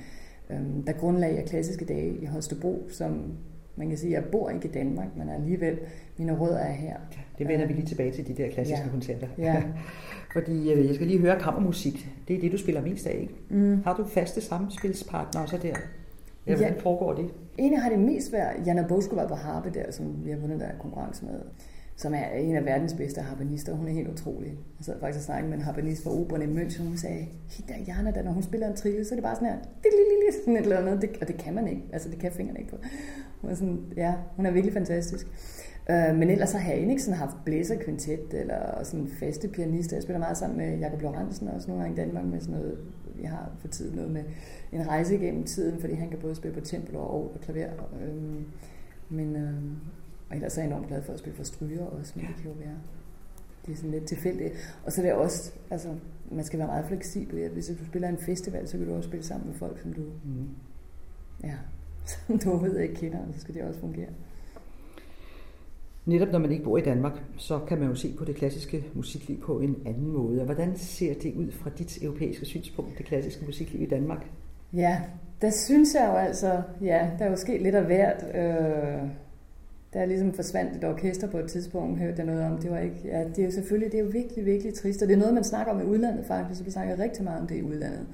øhm, 0.51 0.83
der 0.83 0.93
grundlag 0.93 1.39
af 1.39 1.45
klassiske 1.45 1.85
dage 1.85 2.17
i 2.23 2.25
Holstebro, 2.25 2.83
som 2.89 3.33
man 3.77 3.89
kan 3.89 3.99
sige, 3.99 4.17
at 4.17 4.23
jeg 4.23 4.31
bor 4.31 4.51
ikke 4.51 4.69
i 4.69 4.71
Danmark, 4.71 5.07
men 5.17 5.29
alligevel, 5.29 5.79
mine 6.17 6.39
rødder 6.39 6.59
er 6.59 6.73
her. 6.73 6.97
Det 7.39 7.49
vender 7.49 7.67
vi 7.67 7.73
lige 7.73 7.87
tilbage 7.87 8.13
til 8.13 8.27
de 8.27 8.35
der 8.43 8.51
klassiske 8.51 8.85
ja. 8.85 8.91
koncerter. 8.91 9.27
Ja. 9.39 9.63
Fordi 10.35 10.73
øh, 10.73 10.87
jeg 10.87 10.95
skal 10.95 11.07
lige 11.07 11.19
høre 11.19 11.41
kammermusik. 11.41 12.09
Det 12.29 12.37
er 12.37 12.41
det, 12.41 12.53
du 12.53 12.59
spiller 12.59 12.83
mest 12.83 13.07
af, 13.07 13.19
ikke? 13.21 13.35
Mm. 13.49 13.83
Har 13.85 13.97
du 13.97 14.05
faste 14.05 14.41
samspilspartnere 14.41 15.43
også 15.43 15.59
der? 15.63 15.77
Ja, 16.47 16.57
hvordan 16.57 16.75
foregår 16.81 17.15
det? 17.15 17.31
Egentlig 17.59 17.83
har 17.83 17.91
det 17.91 17.99
mest 17.99 18.33
været 18.33 18.67
Jana 18.67 18.87
Boskova 18.89 19.27
på 19.27 19.35
harpe 19.35 19.71
der, 19.75 19.91
som 19.91 20.25
vi 20.25 20.31
har 20.31 20.39
vundet 20.39 20.61
der 20.61 20.69
konkurrence 20.81 21.25
med 21.25 21.41
som 21.97 22.15
er 22.15 22.25
en 22.25 22.57
af 22.57 22.65
verdens 22.65 22.95
bedste 22.95 23.21
harpanister. 23.21 23.73
Hun 23.73 23.89
er 23.89 23.93
helt 23.93 24.09
utrolig. 24.09 24.49
Jeg 24.51 24.85
sad 24.85 25.01
faktisk 25.01 25.19
og 25.19 25.25
snakkede 25.25 25.51
med 25.51 25.59
en 25.59 25.65
harpanist 25.65 26.03
fra 26.03 26.11
operen 26.11 26.43
i 26.43 26.63
München, 26.63 26.81
og 26.81 26.87
hun 26.87 26.97
sagde, 26.97 27.27
der 27.69 27.75
Jana, 27.87 28.11
der, 28.11 28.23
når 28.23 28.33
hun 28.33 28.43
spiller 28.43 28.69
en 28.69 28.77
trille, 28.77 29.05
så 29.05 29.15
er 29.15 29.17
det 29.17 29.25
bare 29.25 29.35
sådan 29.35 29.49
her, 29.49 29.59
sådan 30.41 30.57
et 30.57 30.63
eller 30.63 30.79
andet, 30.79 31.03
det, 31.03 31.11
og 31.21 31.29
det 31.29 31.37
kan 31.37 31.55
man 31.55 31.69
ikke, 31.69 31.83
altså 31.93 32.09
det 32.09 32.19
kan 32.19 32.33
fingrene 32.33 32.61
ikke 32.61 32.71
på. 32.71 32.77
Hun 33.41 33.51
er, 33.51 33.55
sådan, 33.55 33.81
ja, 33.97 34.15
hun 34.37 34.47
er 34.47 34.51
virkelig 34.51 34.73
fantastisk. 34.73 35.27
Øh, 35.91 36.17
men 36.17 36.31
ellers 36.31 36.51
så 36.51 36.59
har 36.59 36.73
jeg 36.73 36.81
ikke 36.81 37.03
sådan 37.03 37.19
haft 37.19 37.37
blæserkvintet 37.45 38.35
eller 38.35 38.85
sådan 38.85 39.09
faste 39.09 39.49
pianister. 39.49 39.97
Jeg 39.97 40.03
spiller 40.03 40.19
meget 40.19 40.37
sammen 40.37 40.59
med 40.59 40.79
Jakob 40.79 41.03
Lorentzen 41.03 41.49
også 41.49 41.69
nogle 41.69 41.83
gange 41.83 42.03
i 42.03 42.07
Danmark 42.07 42.25
med 42.25 42.41
sådan 42.41 42.55
noget, 42.55 42.79
vi 43.17 43.25
har 43.25 43.51
for 43.59 43.69
tiden 43.69 43.97
noget 43.97 44.11
med 44.11 44.25
en 44.73 44.89
rejse 44.89 45.15
igennem 45.15 45.45
tiden, 45.45 45.81
fordi 45.81 45.95
han 45.95 46.11
kan 46.11 46.19
både 46.19 46.35
spille 46.35 46.55
på 46.55 46.65
tempel 46.65 46.97
og, 46.97 47.35
og 47.35 47.41
klaver. 47.43 47.91
Øh, 48.03 48.43
men, 49.09 49.37
øh, 49.37 49.55
og 50.33 50.37
ellers 50.37 50.59
er 50.59 50.63
jeg 50.63 50.69
enormt 50.69 50.89
glad 50.89 51.03
for 51.03 51.13
at 51.13 51.19
spille 51.19 51.37
for 51.37 51.45
stryger 51.45 51.87
også, 51.87 52.13
men 52.17 52.27
det 52.27 52.37
kan 52.37 52.45
jo 52.45 52.57
være, 52.59 52.77
det 53.67 53.73
er 53.73 53.77
sådan 53.77 53.91
lidt 53.91 54.05
tilfældigt. 54.05 54.53
Og 54.85 54.93
så 54.93 55.01
er 55.01 55.07
det 55.07 55.15
også, 55.15 55.53
altså, 55.71 55.89
man 56.31 56.45
skal 56.45 56.59
være 56.59 56.69
meget 56.69 56.85
fleksibel. 56.89 57.49
Hvis 57.49 57.67
du 57.67 57.87
spiller 57.87 58.09
en 58.09 58.19
festival, 58.19 58.69
så 58.69 58.79
kan 58.79 58.87
du 58.87 58.95
også 58.95 59.09
spille 59.09 59.25
sammen 59.25 59.49
med 59.49 59.59
folk, 59.59 59.81
som 59.81 59.93
du, 59.93 60.01
mm. 60.01 60.49
ja, 61.45 61.55
som 62.27 62.39
du 62.39 62.51
overhovedet 62.51 62.83
ikke 62.83 62.95
kender, 62.95 63.19
og 63.19 63.35
så 63.35 63.41
skal 63.41 63.55
det 63.55 63.63
også 63.63 63.81
fungere. 63.81 64.09
Netop 66.07 66.29
når 66.29 66.39
man 66.39 66.53
ikke 66.53 66.65
bor 66.65 66.79
i 66.79 66.81
Danmark, 66.81 67.23
så 67.37 67.59
kan 67.69 67.79
man 67.79 67.89
jo 67.89 67.95
se 67.95 68.15
på 68.19 68.25
det 68.25 68.37
klassiske 68.37 68.85
musikliv 68.95 69.41
på 69.41 69.61
en 69.61 69.83
anden 69.87 70.09
måde. 70.09 70.41
Og 70.41 70.45
hvordan 70.45 70.77
ser 70.77 71.15
det 71.15 71.35
ud 71.35 71.51
fra 71.51 71.71
dit 71.79 72.03
europæiske 72.03 72.47
synspunkt, 72.47 72.99
det 72.99 73.07
klassiske 73.07 73.45
musikliv 73.45 73.83
i 73.83 73.87
Danmark? 73.87 74.27
Ja, 74.73 75.03
der 75.43 75.51
synes 75.51 75.95
jeg 75.95 76.09
jo 76.09 76.17
altså, 76.17 76.63
ja, 76.81 77.11
der 77.19 77.25
er 77.25 77.31
jo 77.31 77.37
sket 77.37 77.63
lidt 77.63 77.75
af 77.75 77.85
hvert. 77.85 78.37
Øh, 78.37 79.09
der 79.95 80.01
er 80.01 80.07
ligesom 80.07 80.33
forsvandt 80.33 80.77
et 80.77 80.85
orkester 80.85 81.27
på 81.31 81.39
et 81.39 81.47
tidspunkt, 81.47 81.99
hørte 81.99 82.15
jeg 82.17 82.27
noget 82.27 82.45
om. 82.45 82.59
Det 82.59 82.71
var 82.71 82.79
ikke, 82.79 83.01
ja, 83.05 83.25
det 83.25 83.39
er 83.39 83.45
jo 83.45 83.51
selvfølgelig, 83.51 83.93
det 83.93 84.01
er 84.01 84.05
jo 84.05 84.11
virkelig, 84.13 84.47
virkelig 84.47 84.75
trist. 84.75 85.03
Og 85.03 85.09
det 85.09 85.15
er 85.15 85.19
noget, 85.19 85.35
man 85.35 85.45
snakker 85.45 85.73
om 85.73 85.81
i 85.81 85.85
udlandet 85.85 86.27
faktisk, 86.27 86.59
så 86.59 86.65
vi 86.65 86.71
snakker 86.71 86.99
rigtig 86.99 87.25
meget 87.25 87.41
om 87.41 87.47
det 87.47 87.57
i 87.57 87.63
udlandet. 87.63 88.07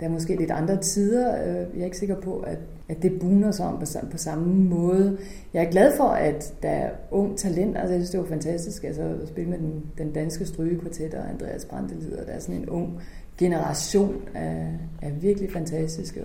Der 0.00 0.08
er 0.08 0.12
måske 0.12 0.36
lidt 0.36 0.50
andre 0.50 0.76
tider. 0.76 1.42
Øh, 1.42 1.56
jeg 1.74 1.80
er 1.80 1.84
ikke 1.84 1.98
sikker 1.98 2.20
på, 2.20 2.38
at, 2.38 2.58
at 2.88 3.02
det 3.02 3.20
buner 3.20 3.50
sig 3.50 3.66
om 3.66 3.78
på, 3.78 3.86
på 4.10 4.16
samme 4.16 4.54
måde. 4.54 5.18
Jeg 5.54 5.64
er 5.64 5.70
glad 5.70 5.96
for, 5.96 6.04
at 6.04 6.54
der 6.62 6.68
er 6.68 6.90
ung 7.10 7.38
talent. 7.38 7.76
Altså, 7.76 7.92
jeg 7.92 8.00
synes, 8.00 8.10
det 8.10 8.20
var 8.20 8.26
fantastisk 8.26 8.84
altså, 8.84 9.02
at 9.02 9.28
spille 9.28 9.50
med 9.50 9.58
den, 9.58 9.84
den 9.98 10.12
danske 10.12 10.46
strygekvartet 10.46 11.14
og 11.14 11.30
Andreas 11.30 11.64
Brandelider. 11.64 12.24
Der 12.24 12.32
er 12.32 12.38
sådan 12.38 12.60
en 12.60 12.68
ung 12.68 13.00
generation 13.38 14.22
af, 14.34 14.66
af 15.02 15.22
virkelig 15.22 15.52
fantastiske 15.52 16.22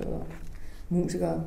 musikere. 0.90 1.44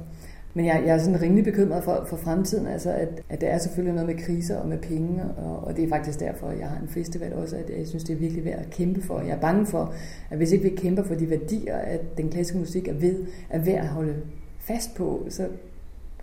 Men 0.55 0.67
jeg, 0.67 0.83
jeg 0.87 0.95
er 0.95 0.99
sådan 0.99 1.23
rimelig 1.23 1.45
bekymret 1.45 1.85
for, 1.85 2.05
for 2.09 2.17
fremtiden, 2.17 2.67
altså 2.67 2.93
at, 2.93 3.09
at 3.29 3.41
der 3.41 3.47
er 3.47 3.59
selvfølgelig 3.59 3.95
noget 3.95 4.17
med 4.17 4.25
kriser 4.25 4.57
og 4.57 4.69
med 4.69 4.79
penge, 4.79 5.23
og, 5.37 5.65
og 5.65 5.77
det 5.77 5.85
er 5.85 5.89
faktisk 5.89 6.21
derfor, 6.21 6.47
at 6.47 6.59
jeg 6.59 6.69
har 6.69 6.81
en 6.83 6.89
festival 6.89 7.33
også, 7.33 7.57
at 7.57 7.79
jeg 7.79 7.87
synes, 7.87 8.05
det 8.05 8.13
er 8.13 8.19
virkelig 8.19 8.45
værd 8.45 8.59
at 8.59 8.71
kæmpe 8.71 9.03
for. 9.03 9.21
Jeg 9.21 9.31
er 9.31 9.41
bange 9.41 9.67
for, 9.67 9.95
at 10.31 10.37
hvis 10.37 10.53
ikke 10.53 10.71
vi 10.71 10.77
kæmper 10.77 11.03
for 11.03 11.15
de 11.15 11.31
værdier, 11.31 11.77
at 11.77 12.17
den 12.17 12.29
klassiske 12.29 12.59
musik 12.59 12.89
er 12.89 12.95
ved, 12.95 13.25
er 13.51 13.59
værd 13.59 13.79
at 13.81 13.89
holde 13.89 14.15
fast 14.59 14.95
på, 14.95 15.27
så, 15.29 15.49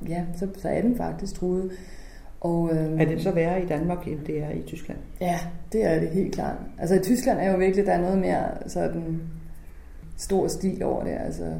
ja, 0.09 0.23
så, 0.35 0.47
så 0.57 0.69
er 0.69 0.81
den 0.81 0.97
faktisk 0.97 1.35
truet. 1.35 1.71
Og, 2.41 2.69
øhm, 2.71 2.99
er 2.99 3.05
det 3.05 3.21
så 3.21 3.31
værre 3.31 3.63
i 3.63 3.65
Danmark, 3.65 4.07
end 4.07 4.19
det 4.27 4.43
er 4.43 4.49
i 4.49 4.61
Tyskland? 4.61 4.99
Ja, 5.21 5.39
det 5.71 5.85
er 5.85 5.99
det 5.99 6.09
helt 6.09 6.33
klart. 6.33 6.55
Altså 6.77 6.95
i 6.95 6.99
Tyskland 6.99 7.39
er 7.39 7.51
jo 7.51 7.57
virkelig, 7.57 7.85
der 7.85 7.93
er 7.93 8.01
noget 8.01 8.17
mere 8.17 8.47
sådan 8.67 9.21
stor 10.17 10.47
stil 10.47 10.83
over 10.83 11.03
det. 11.03 11.17
Altså, 11.25 11.53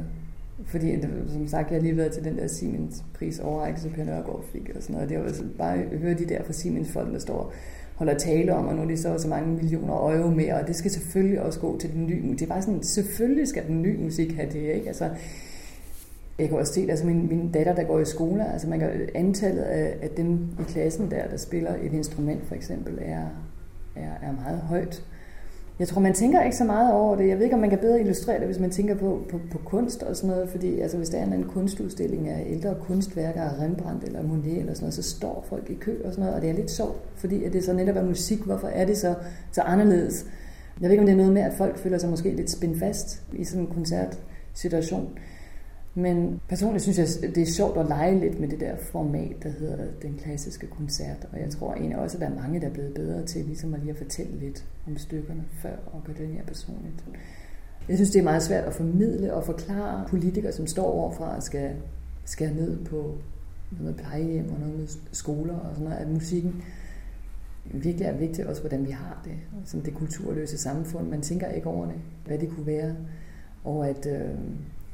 fordi, 0.66 1.02
som 1.28 1.48
sagt, 1.48 1.70
jeg 1.70 1.76
har 1.76 1.82
lige 1.82 1.96
været 1.96 2.12
til 2.12 2.24
den 2.24 2.38
der 2.38 2.46
Siemens 2.46 3.04
pris 3.14 3.38
overrækkelse, 3.38 3.88
Per 3.88 4.04
Nørgaard 4.04 4.44
fik 4.52 4.70
og 4.76 4.82
sådan 4.82 4.94
noget. 4.94 5.08
Det 5.08 5.14
er 5.14 5.20
jo 5.20 5.26
altså 5.26 5.44
bare 5.58 5.74
at 5.74 5.98
høre 5.98 6.14
de 6.14 6.24
der 6.24 6.42
fra 6.42 6.52
Siemens 6.52 6.92
folk, 6.92 7.12
der 7.12 7.18
står 7.18 7.52
holder 7.98 8.14
tale 8.14 8.54
om, 8.54 8.66
og 8.66 8.74
nu 8.74 8.82
er 8.82 8.86
det 8.86 8.98
så 8.98 9.18
så 9.18 9.28
mange 9.28 9.54
millioner 9.54 9.94
euro 9.94 10.30
mere, 10.30 10.54
og 10.54 10.66
det 10.66 10.76
skal 10.76 10.90
selvfølgelig 10.90 11.40
også 11.42 11.60
gå 11.60 11.78
til 11.78 11.92
den 11.92 12.06
nye 12.06 12.22
musik. 12.22 12.38
Det 12.38 12.44
er 12.44 12.48
bare 12.48 12.62
sådan, 12.62 12.82
selvfølgelig 12.82 13.48
skal 13.48 13.66
den 13.66 13.82
nye 13.82 13.98
musik 13.98 14.32
have 14.32 14.52
det, 14.52 14.74
ikke? 14.74 14.86
Altså, 14.86 15.10
jeg 16.38 16.48
kan 16.48 16.58
også 16.58 16.72
se, 16.72 16.86
altså 16.90 17.06
min, 17.06 17.28
min 17.28 17.52
datter, 17.52 17.74
der 17.74 17.84
går 17.84 18.00
i 18.00 18.04
skole, 18.04 18.52
altså 18.52 18.68
man 18.68 18.78
kan, 18.78 19.08
antallet 19.14 19.62
af, 19.62 19.96
af 20.02 20.10
dem 20.10 20.34
i 20.60 20.62
klassen 20.68 21.10
der, 21.10 21.28
der 21.28 21.36
spiller 21.36 21.74
et 21.82 21.92
instrument 21.92 22.46
for 22.46 22.54
eksempel, 22.54 22.98
er, 23.02 23.26
er, 23.96 24.12
er 24.22 24.32
meget 24.32 24.60
højt. 24.60 25.04
Jeg 25.78 25.88
tror, 25.88 26.00
man 26.00 26.12
tænker 26.12 26.42
ikke 26.42 26.56
så 26.56 26.64
meget 26.64 26.92
over 26.92 27.16
det. 27.16 27.28
Jeg 27.28 27.36
ved 27.36 27.44
ikke, 27.44 27.54
om 27.54 27.60
man 27.60 27.70
kan 27.70 27.78
bedre 27.78 28.00
illustrere 28.00 28.38
det, 28.38 28.46
hvis 28.46 28.58
man 28.58 28.70
tænker 28.70 28.94
på, 28.94 29.22
på, 29.30 29.40
på 29.50 29.58
kunst 29.58 30.02
og 30.02 30.16
sådan 30.16 30.30
noget. 30.30 30.50
Fordi 30.50 30.80
altså, 30.80 30.96
hvis 30.96 31.08
der 31.08 31.18
er 31.18 31.24
en 31.24 31.44
kunstudstilling 31.44 32.28
af 32.28 32.46
ældre 32.46 32.74
kunstværker 32.80 33.42
af 33.42 33.62
Rembrandt 33.62 34.04
eller 34.04 34.22
Monet 34.22 34.58
eller 34.58 34.74
sådan 34.74 34.84
noget, 34.84 34.94
så 34.94 35.02
står 35.02 35.46
folk 35.48 35.70
i 35.70 35.74
kø 35.74 35.96
og 36.04 36.12
sådan 36.12 36.20
noget. 36.20 36.36
Og 36.36 36.42
det 36.42 36.50
er 36.50 36.54
lidt 36.54 36.70
sjovt, 36.70 36.96
fordi 37.16 37.44
at 37.44 37.52
det 37.52 37.64
så 37.64 37.72
netop 37.72 37.96
er 37.96 38.04
musik. 38.04 38.40
Hvorfor 38.40 38.68
er 38.68 38.84
det 38.84 38.98
så, 38.98 39.14
så 39.52 39.62
anderledes? 39.62 40.26
Jeg 40.80 40.88
ved 40.88 40.90
ikke, 40.90 41.00
om 41.00 41.06
det 41.06 41.12
er 41.12 41.16
noget 41.16 41.32
med, 41.32 41.42
at 41.42 41.54
folk 41.54 41.78
føler 41.78 41.98
sig 41.98 42.10
måske 42.10 42.30
lidt 42.30 42.50
spændt 42.50 42.78
fast 42.78 43.22
i 43.32 43.44
sådan 43.44 43.62
en 43.62 43.74
koncertsituation. 43.74 45.18
Men 45.94 46.40
personligt 46.48 46.82
synes 46.82 46.98
jeg, 46.98 47.34
det 47.34 47.42
er 47.42 47.46
sjovt 47.46 47.78
at 47.78 47.86
lege 47.86 48.20
lidt 48.20 48.40
med 48.40 48.48
det 48.48 48.60
der 48.60 48.76
format, 48.76 49.36
der 49.42 49.48
hedder 49.48 49.76
den 50.02 50.14
klassiske 50.14 50.66
koncert. 50.66 51.28
Og 51.32 51.40
jeg 51.40 51.50
tror 51.50 51.74
egentlig 51.74 51.98
også, 51.98 52.16
at 52.16 52.20
der 52.20 52.26
er 52.26 52.42
mange, 52.42 52.60
der 52.60 52.66
er 52.66 52.72
blevet 52.72 52.94
bedre 52.94 53.26
til 53.26 53.44
ligesom 53.44 53.74
at 53.74 53.80
lige 53.80 53.90
at 53.90 53.96
fortælle 53.96 54.38
lidt 54.38 54.64
om 54.86 54.96
stykkerne 54.96 55.44
før 55.62 55.76
og 55.92 56.02
gøre 56.04 56.16
det 56.18 56.30
mere 56.30 56.42
personligt. 56.46 57.04
Jeg 57.88 57.96
synes, 57.96 58.10
det 58.10 58.18
er 58.18 58.24
meget 58.24 58.42
svært 58.42 58.64
at 58.64 58.74
formidle 58.74 59.34
og 59.34 59.44
forklare 59.44 60.08
politikere, 60.08 60.52
som 60.52 60.66
står 60.66 60.92
overfra 60.92 61.36
og 61.36 61.42
skal 61.42 61.70
skære 62.24 62.54
ned 62.54 62.84
på 62.84 63.14
noget 63.70 63.84
med 63.84 64.04
plejehjem 64.04 64.52
og 64.52 64.60
noget 64.60 64.78
med 64.78 64.88
skoler 65.12 65.54
og 65.54 65.74
sådan 65.74 65.84
noget, 65.84 65.98
at 65.98 66.08
musikken 66.08 66.62
virkelig 67.64 68.06
er 68.06 68.16
vigtig 68.16 68.46
også, 68.46 68.62
hvordan 68.62 68.86
vi 68.86 68.90
har 68.90 69.20
det. 69.24 69.32
Som 69.64 69.80
det 69.80 69.94
kulturløse 69.94 70.58
samfund. 70.58 71.08
Man 71.08 71.22
tænker 71.22 71.48
ikke 71.48 71.68
over 71.68 71.86
det, 71.86 71.94
hvad 72.26 72.38
det 72.38 72.48
kunne 72.48 72.66
være. 72.66 72.94
Og 73.64 73.88
at 73.88 74.06
øh, 74.06 74.30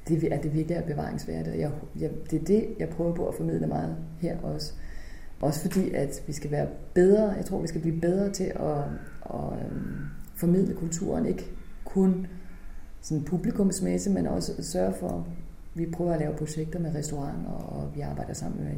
det 0.08 0.32
er 0.32 0.40
det 0.40 0.54
virkelig 0.54 0.76
er 0.76 0.82
bevaringsværdigt. 0.82 1.58
Jeg, 1.58 1.70
jeg, 2.00 2.10
det 2.30 2.40
er 2.40 2.44
det, 2.44 2.66
jeg 2.78 2.88
prøver 2.88 3.14
på 3.14 3.28
at 3.28 3.34
formidle 3.34 3.66
meget 3.66 3.96
her 4.20 4.38
også. 4.38 4.72
Også 5.40 5.60
fordi, 5.60 5.90
at 5.90 6.22
vi 6.26 6.32
skal 6.32 6.50
være 6.50 6.66
bedre, 6.94 7.30
jeg 7.30 7.44
tror, 7.44 7.60
vi 7.60 7.66
skal 7.66 7.80
blive 7.80 8.00
bedre 8.00 8.30
til 8.30 8.44
at, 8.44 8.78
at 9.24 9.34
um, 9.34 10.08
formidle 10.34 10.74
kulturen, 10.74 11.26
ikke 11.26 11.50
kun 11.84 12.26
sådan 13.00 13.24
publikumsmæssigt, 13.24 14.14
men 14.14 14.26
også 14.26 14.62
sørge 14.62 14.92
for, 14.92 15.26
vi 15.74 15.86
prøver 15.86 16.12
at 16.12 16.20
lave 16.20 16.34
projekter 16.36 16.78
med 16.78 16.94
restauranter, 16.94 17.50
og 17.50 17.90
vi 17.94 18.00
arbejder 18.00 18.32
sammen 18.32 18.64
med, 18.64 18.74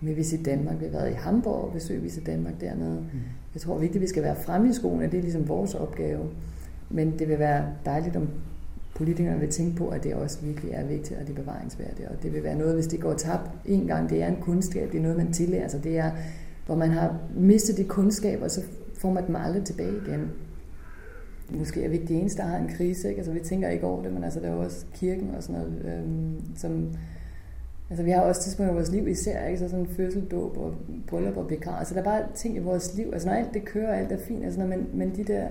med 0.00 0.14
Visit 0.14 0.44
Danmark. 0.44 0.80
Vi 0.80 0.84
har 0.84 0.92
været 0.92 1.10
i 1.10 1.14
Hamburg 1.14 1.64
og 1.64 1.72
besøgt 1.72 2.02
Visit 2.02 2.26
Danmark 2.26 2.60
dernede. 2.60 3.00
Mm. 3.00 3.20
Jeg 3.54 3.62
tror 3.62 3.78
vigtigt, 3.78 3.96
at 3.96 4.02
vi 4.02 4.08
skal 4.08 4.22
være 4.22 4.36
fremme 4.36 4.68
i 4.68 4.72
skoene, 4.72 5.04
det 5.04 5.14
er 5.14 5.22
ligesom 5.22 5.48
vores 5.48 5.74
opgave. 5.74 6.30
Men 6.90 7.18
det 7.18 7.28
vil 7.28 7.38
være 7.38 7.66
dejligt, 7.84 8.16
om 8.16 8.28
politikerne 8.96 9.40
vil 9.40 9.50
tænke 9.50 9.76
på, 9.76 9.88
at 9.88 10.04
det 10.04 10.14
også 10.14 10.38
virkelig 10.42 10.72
er 10.72 10.84
vigtigt, 10.84 11.20
og 11.20 11.26
det 11.26 11.38
er 11.38 11.42
bevaringsværdigt. 11.42 12.08
Og 12.08 12.22
det 12.22 12.32
vil 12.32 12.42
være 12.44 12.58
noget, 12.58 12.74
hvis 12.74 12.86
det 12.86 13.00
går 13.00 13.14
tabt 13.14 13.50
en 13.64 13.86
gang, 13.86 14.10
det 14.10 14.22
er 14.22 14.26
en 14.26 14.40
kundskab, 14.40 14.92
det 14.92 14.98
er 14.98 15.02
noget, 15.02 15.16
man 15.16 15.32
tillærer 15.32 15.68
sig. 15.68 15.84
Det 15.84 15.98
er, 15.98 16.10
hvor 16.66 16.74
man 16.74 16.90
har 16.90 17.18
mistet 17.34 17.76
de 17.76 17.84
kundskaber, 17.84 18.48
så 18.48 18.60
får 18.94 19.12
man 19.12 19.26
dem 19.26 19.36
aldrig 19.36 19.64
tilbage 19.64 19.92
igen. 20.06 20.30
måske 21.50 21.84
er 21.84 21.88
vi 21.88 21.94
ikke 21.94 22.08
de 22.08 22.14
eneste, 22.14 22.42
der 22.42 22.48
har 22.48 22.58
en 22.58 22.68
krise. 22.68 23.08
Ikke? 23.08 23.18
Altså, 23.18 23.32
vi 23.32 23.40
tænker 23.40 23.68
ikke 23.68 23.86
over 23.86 24.02
det, 24.02 24.12
men 24.12 24.24
altså, 24.24 24.40
der 24.40 24.48
er 24.48 24.52
jo 24.52 24.60
også 24.60 24.86
kirken 24.94 25.30
og 25.36 25.42
sådan 25.42 25.60
noget, 25.60 25.82
øhm, 25.84 26.56
som... 26.56 26.88
Altså, 27.90 28.04
vi 28.04 28.10
har 28.10 28.20
også 28.20 28.42
tidspunkt 28.42 28.72
i 28.72 28.74
vores 28.74 28.90
liv 28.90 29.08
især, 29.08 29.46
ikke? 29.46 29.58
Så 29.58 29.68
sådan 29.68 29.86
fødseldåb 29.86 30.56
og 30.56 30.74
bryllup 31.06 31.36
og 31.36 31.48
bekar. 31.48 31.76
Altså, 31.78 31.94
der 31.94 32.00
er 32.00 32.04
bare 32.04 32.22
ting 32.34 32.56
i 32.56 32.58
vores 32.58 32.94
liv. 32.96 33.10
Altså, 33.12 33.28
når 33.28 33.34
alt 33.34 33.54
det 33.54 33.64
kører, 33.64 33.94
alt 33.94 34.12
er 34.12 34.18
fint, 34.18 34.44
altså, 34.44 34.60
når, 34.60 34.66
man, 34.66 34.86
men 34.94 35.16
de 35.16 35.24
der... 35.24 35.48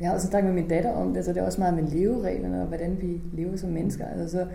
Jeg 0.00 0.08
har 0.08 0.14
også 0.14 0.26
snakket 0.26 0.54
med 0.54 0.62
min 0.62 0.70
datter 0.70 0.90
om 0.90 1.14
det, 1.14 1.24
så 1.24 1.32
det 1.32 1.40
er 1.40 1.46
også 1.46 1.60
meget 1.60 1.74
med 1.74 1.82
levereglerne 1.82 2.60
og 2.60 2.66
hvordan 2.66 2.98
vi 3.00 3.20
lever 3.32 3.56
som 3.56 3.70
mennesker. 3.70 4.06
Altså, 4.06 4.38
så, 4.38 4.46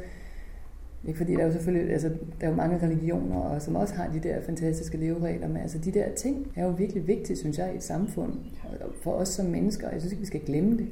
ikke 1.07 1.17
fordi 1.17 1.33
der 1.33 1.39
er 1.39 1.45
jo 1.45 1.51
selvfølgelig, 1.51 1.93
altså, 1.93 2.09
der 2.09 2.47
er 2.47 2.49
jo 2.49 2.55
mange 2.55 2.79
religioner, 2.83 3.35
og 3.35 3.61
som 3.61 3.75
også 3.75 3.95
har 3.95 4.07
de 4.07 4.19
der 4.19 4.41
fantastiske 4.41 4.97
leveregler, 4.97 5.47
men 5.47 5.57
altså 5.57 5.77
de 5.77 5.91
der 5.91 6.09
ting 6.15 6.51
er 6.55 6.65
jo 6.65 6.69
virkelig 6.69 7.07
vigtige, 7.07 7.37
synes 7.37 7.57
jeg, 7.57 7.73
i 7.73 7.75
et 7.75 7.83
samfund. 7.83 8.33
Og 8.63 8.89
for 9.01 9.11
os 9.11 9.29
som 9.29 9.45
mennesker, 9.45 9.89
jeg 9.89 10.01
synes 10.01 10.11
ikke, 10.11 10.21
vi 10.21 10.27
skal 10.27 10.41
glemme 10.45 10.77
det. 10.77 10.87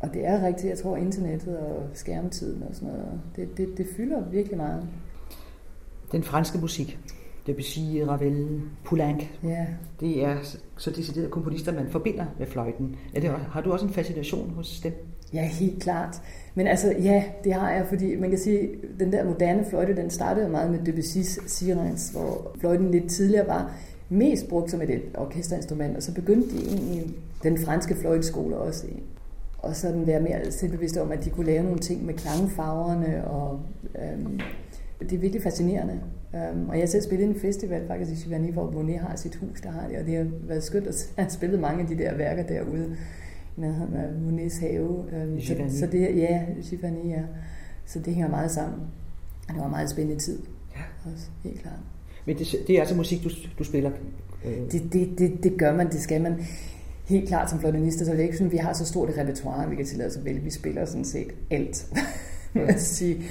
Og 0.00 0.14
det 0.14 0.26
er 0.26 0.46
rigtigt, 0.46 0.70
jeg 0.70 0.78
tror, 0.78 0.96
internettet 0.96 1.58
og 1.58 1.82
skærmtiden 1.94 2.62
og 2.62 2.74
sådan 2.74 2.88
noget, 2.88 3.20
det, 3.36 3.56
det, 3.56 3.68
det 3.76 3.86
fylder 3.96 4.28
virkelig 4.30 4.56
meget. 4.56 4.86
Den 6.12 6.22
franske 6.22 6.58
musik, 6.58 6.98
sige 7.58 8.06
Ravel, 8.08 8.60
Poulenc, 8.84 9.22
ja. 9.44 9.66
det 10.00 10.24
er 10.24 10.36
så 10.76 10.90
deciderede 10.90 11.30
komponister, 11.30 11.72
man 11.72 11.86
forbinder 11.90 12.24
med 12.38 12.46
fløjten. 12.46 12.96
Er 13.14 13.20
det, 13.20 13.30
har 13.30 13.60
du 13.60 13.72
også 13.72 13.86
en 13.86 13.92
fascination 13.92 14.50
hos 14.50 14.80
dem? 14.80 14.92
Ja, 15.32 15.46
helt 15.46 15.82
klart. 15.82 16.22
Men 16.54 16.66
altså, 16.66 16.94
ja, 17.02 17.24
det 17.44 17.52
har 17.52 17.70
jeg, 17.70 17.86
fordi 17.88 18.16
man 18.16 18.30
kan 18.30 18.38
sige, 18.38 18.68
den 19.00 19.12
der 19.12 19.24
moderne 19.24 19.64
fløjte, 19.64 19.96
den 19.96 20.10
startede 20.10 20.48
meget 20.48 20.70
med 20.70 20.78
Debussy's 20.88 21.48
Sirens, 21.48 22.08
hvor 22.08 22.56
fløjten 22.60 22.90
lidt 22.90 23.10
tidligere 23.10 23.46
var 23.46 23.74
mest 24.08 24.48
brugt 24.48 24.70
som 24.70 24.82
et 24.82 25.02
orkesterinstrument, 25.14 25.96
og 25.96 26.02
så 26.02 26.14
begyndte 26.14 26.58
de 26.58 26.64
egentlig 26.66 27.14
den 27.42 27.58
franske 27.58 27.94
fløjteskole 27.94 28.56
også 28.56 28.86
og 29.62 29.76
sådan 29.76 30.06
være 30.06 30.20
mere 30.20 30.50
selvbevidste 30.50 31.02
om, 31.02 31.12
at 31.12 31.24
de 31.24 31.30
kunne 31.30 31.46
lave 31.46 31.62
nogle 31.62 31.78
ting 31.78 32.06
med 32.06 32.14
klangfarverne, 32.14 33.24
og 33.24 33.60
øhm, 33.94 34.40
det 35.00 35.12
er 35.12 35.18
virkelig 35.18 35.42
fascinerende. 35.42 36.00
Um, 36.32 36.68
og 36.68 36.78
jeg 36.78 36.88
selv 36.88 37.02
spillet 37.02 37.28
en 37.28 37.34
festival 37.34 37.86
faktisk 37.86 38.10
i 38.12 38.24
Giverny, 38.24 38.52
hvor 38.52 38.70
Monet 38.70 38.98
har 38.98 39.16
sit 39.16 39.36
hus, 39.36 39.60
der 39.60 39.70
har 39.70 39.88
det, 39.88 39.98
og 39.98 40.06
det 40.06 40.16
har 40.16 40.26
været 40.42 40.62
skønt 40.62 40.86
at 40.86 41.10
have 41.18 41.30
spillet 41.30 41.60
mange 41.60 41.82
af 41.82 41.88
de 41.88 41.98
der 41.98 42.14
værker 42.14 42.42
derude 42.42 42.96
med 43.56 43.74
Monets 44.24 44.58
have. 44.58 44.88
Um, 44.88 45.40
så, 45.40 45.54
så, 45.68 45.86
det, 45.86 46.16
ja, 46.16 46.44
Giverny, 46.70 47.08
ja. 47.08 47.22
Så 47.86 47.98
det 47.98 48.14
hænger 48.14 48.30
meget 48.30 48.50
sammen. 48.50 48.80
Og 49.48 49.54
det 49.54 49.56
var 49.56 49.64
en 49.64 49.70
meget 49.70 49.90
spændende 49.90 50.20
tid. 50.20 50.38
Ja. 50.76 51.10
Også, 51.12 51.26
helt 51.44 51.60
klart. 51.60 51.78
Men 52.26 52.38
det, 52.38 52.54
det 52.66 52.76
er 52.76 52.80
altså 52.80 52.96
musik, 52.96 53.24
du, 53.24 53.30
du 53.58 53.64
spiller? 53.64 53.90
Øh. 54.44 54.72
Det, 54.72 54.92
det, 54.92 55.18
det, 55.18 55.42
det 55.42 55.58
gør 55.58 55.76
man, 55.76 55.90
det 55.90 56.00
skal 56.00 56.22
man. 56.22 56.34
Helt 57.04 57.28
klart 57.28 57.50
som 57.50 57.60
fløjtenister, 57.60 58.04
så 58.04 58.10
er 58.10 58.16
det 58.16 58.22
ikke 58.22 58.36
sådan, 58.36 58.52
vi 58.52 58.56
har 58.56 58.72
så 58.72 58.86
stort 58.86 59.10
et 59.10 59.18
repertoire, 59.18 59.70
vi 59.70 59.76
kan 59.76 59.84
tillade 59.84 60.08
os 60.08 60.16
at 60.16 60.24
vælge. 60.24 60.40
Vi 60.40 60.50
spiller 60.50 60.84
sådan 60.84 61.04
set 61.04 61.32
alt. 61.50 61.86
at 62.54 62.80
sige. 62.80 63.22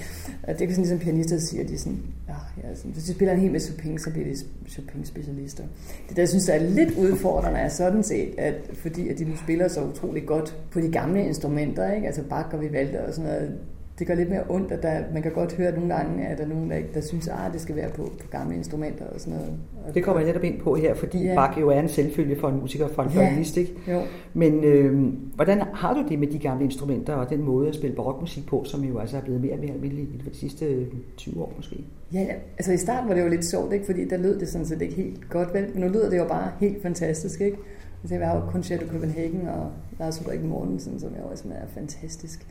Og 0.44 0.60
det 0.60 0.62
er 0.62 0.70
sådan 0.70 0.84
ligesom 0.84 1.00
pianister 1.00 1.38
siger, 1.38 1.68
de 1.68 1.74
er 1.74 1.78
sådan, 1.78 2.00
ja, 2.28 2.34
ja, 2.64 2.76
sådan, 2.76 2.92
hvis 2.92 3.04
de 3.04 3.14
spiller 3.14 3.34
en 3.34 3.40
hel 3.40 3.52
masse 3.52 3.74
Chopin, 3.74 4.00
så 4.00 4.12
bliver 4.12 4.28
de 4.28 4.36
Chopin-specialister. 4.70 5.64
Det 6.10 6.16
der, 6.16 6.22
jeg 6.22 6.30
synes, 6.30 6.46
der 6.46 6.54
er 6.54 6.64
lidt 6.70 6.98
udfordrende, 6.98 7.60
er 7.60 7.70
sådan 7.70 8.04
set, 8.04 8.34
at 8.38 8.56
fordi 8.74 9.10
at 9.10 9.20
de 9.20 9.26
nu 9.26 9.36
spiller 9.36 9.68
så 9.68 9.84
utrolig 9.84 10.26
godt 10.26 10.58
på 10.72 10.80
de 10.80 10.92
gamle 10.92 11.26
instrumenter, 11.26 11.94
ikke? 11.94 12.08
altså 12.08 12.24
Bach 12.30 12.48
og 12.54 12.62
Vivaldi 12.62 12.96
og 13.08 13.14
sådan 13.14 13.32
noget, 13.32 13.58
det 14.00 14.08
gør 14.08 14.16
lidt 14.16 14.30
mere 14.30 14.44
ondt, 14.50 14.72
at 14.72 14.84
der, 14.84 15.04
man 15.14 15.22
kan 15.22 15.32
godt 15.32 15.54
høre 15.54 15.72
nogle 15.72 15.96
gange, 15.96 16.28
at 16.28 16.38
der 16.38 16.44
er 16.44 16.48
nogen, 16.48 16.72
der, 16.72 16.78
der 16.94 17.02
synes, 17.02 17.28
at 17.28 17.34
ah, 17.34 17.54
det 17.54 17.62
skal 17.62 17.76
være 17.76 17.90
på, 17.90 18.04
på 18.04 18.28
gamle 18.32 18.56
instrumenter 18.56 19.06
og 19.06 19.20
sådan 19.20 19.34
noget. 19.34 19.54
Det 19.94 20.04
kommer 20.04 20.22
jeg 20.22 20.28
netop 20.28 20.44
ind 20.44 20.60
på 20.60 20.76
her, 20.76 20.94
fordi 20.94 21.24
ja. 21.24 21.36
Bach 21.36 21.60
jo 21.60 21.70
er 21.70 21.80
en 21.80 21.90
selvfølge 21.90 22.36
for 22.40 22.50
en 22.50 22.60
musiker, 22.60 22.88
for 22.88 23.04
en 23.04 23.10
ja. 23.16 23.38
ikke? 23.58 23.74
Jo. 23.88 24.02
Men 24.34 24.64
øh, 24.64 25.14
hvordan 25.36 25.62
har 25.74 25.94
du 25.94 26.06
det 26.10 26.20
med 26.20 26.28
de 26.28 26.40
gamle 26.40 26.64
instrumenter 26.64 27.14
og 27.14 27.30
den 27.30 27.44
måde 27.44 27.68
at 27.68 27.76
spille 27.76 27.96
barokmusik 27.96 28.46
på, 28.48 28.64
som 28.66 28.84
jo 28.84 29.00
altså 29.00 29.18
er 29.18 29.22
blevet 29.22 29.42
mere 29.42 29.54
og 29.54 29.60
mere 29.60 29.72
almindelig 29.72 30.04
i 30.04 30.22
de 30.30 30.38
sidste 30.38 30.88
20 31.18 31.42
år 31.42 31.54
måske? 31.58 31.84
Ja, 32.14 32.20
ja, 32.20 32.34
altså 32.58 32.72
i 32.72 32.78
starten 32.78 33.10
var 33.10 33.16
det 33.16 33.24
jo 33.24 33.30
lidt 33.30 33.46
sjovt, 33.46 33.74
ikke? 33.74 33.86
fordi 33.86 34.06
der 34.06 34.18
lød 34.18 34.40
det 34.40 34.48
sådan 34.48 34.68
set 34.68 34.82
ikke 34.82 34.96
helt 34.96 35.30
godt, 35.30 35.54
vel? 35.54 35.70
men 35.74 35.84
nu 35.84 35.88
lyder 35.88 36.10
det 36.10 36.18
jo 36.18 36.28
bare 36.28 36.52
helt 36.60 36.82
fantastisk. 36.82 37.42
Ikke? 37.42 37.58
Altså, 38.04 38.16
jeg 38.16 38.28
har 38.28 38.36
jo 38.36 38.52
Concerto 38.52 38.86
Copenhagen 38.92 39.48
og 39.48 39.72
Lars 40.00 40.22
Ulrik 40.22 40.44
Mortensen, 40.44 41.00
som 41.00 41.16
jeg 41.16 41.24
også 41.24 41.44
er 41.52 41.68
fantastisk. 41.68 42.48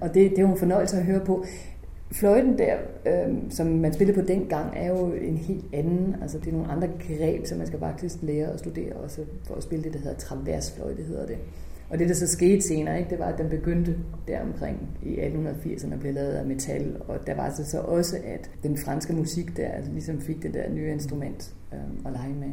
Og 0.00 0.14
det, 0.14 0.30
det 0.30 0.38
er 0.38 0.42
jo 0.42 0.50
en 0.50 0.58
fornøjelse 0.58 0.96
at 0.96 1.04
høre 1.04 1.20
på. 1.20 1.44
Fløjten 2.12 2.58
der, 2.58 2.76
øh, 3.06 3.34
som 3.50 3.66
man 3.66 3.92
spillede 3.92 4.20
på 4.20 4.26
dengang, 4.26 4.72
er 4.76 4.88
jo 4.88 5.12
en 5.12 5.36
helt 5.36 5.64
anden. 5.72 6.16
Altså 6.22 6.38
det 6.38 6.48
er 6.48 6.52
nogle 6.52 6.72
andre 6.72 6.88
greb, 7.08 7.46
som 7.46 7.58
man 7.58 7.66
skal 7.66 7.78
faktisk 7.78 8.16
lære 8.22 8.46
at 8.46 8.58
studere 8.58 8.92
også 8.92 9.20
for 9.46 9.54
at 9.54 9.62
spille 9.62 9.84
det, 9.84 9.92
der 9.92 9.98
hedder 9.98 10.16
traversfløjte, 10.16 11.02
hedder 11.02 11.26
det. 11.26 11.38
Og 11.90 11.98
det, 11.98 12.08
der 12.08 12.14
så 12.14 12.26
skete 12.26 12.62
senere, 12.62 12.98
ikke, 12.98 13.10
det 13.10 13.18
var, 13.18 13.24
at 13.24 13.38
den 13.38 13.48
begyndte 13.48 13.96
der 14.28 14.40
omkring 14.42 14.88
i 15.02 15.16
1880'erne 15.16 15.96
blev 16.00 16.14
lavet 16.14 16.32
af 16.32 16.46
metal. 16.46 16.96
Og 17.08 17.26
der 17.26 17.34
var 17.34 17.54
så, 17.56 17.70
så 17.70 17.80
også, 17.80 18.16
at 18.24 18.50
den 18.62 18.76
franske 18.76 19.12
musik 19.12 19.56
der 19.56 19.68
altså, 19.68 19.92
ligesom 19.92 20.20
fik 20.20 20.42
det 20.42 20.54
der 20.54 20.70
nye 20.70 20.90
instrument 20.92 21.54
øh, 21.72 22.06
at 22.06 22.12
lege 22.12 22.34
med. 22.34 22.52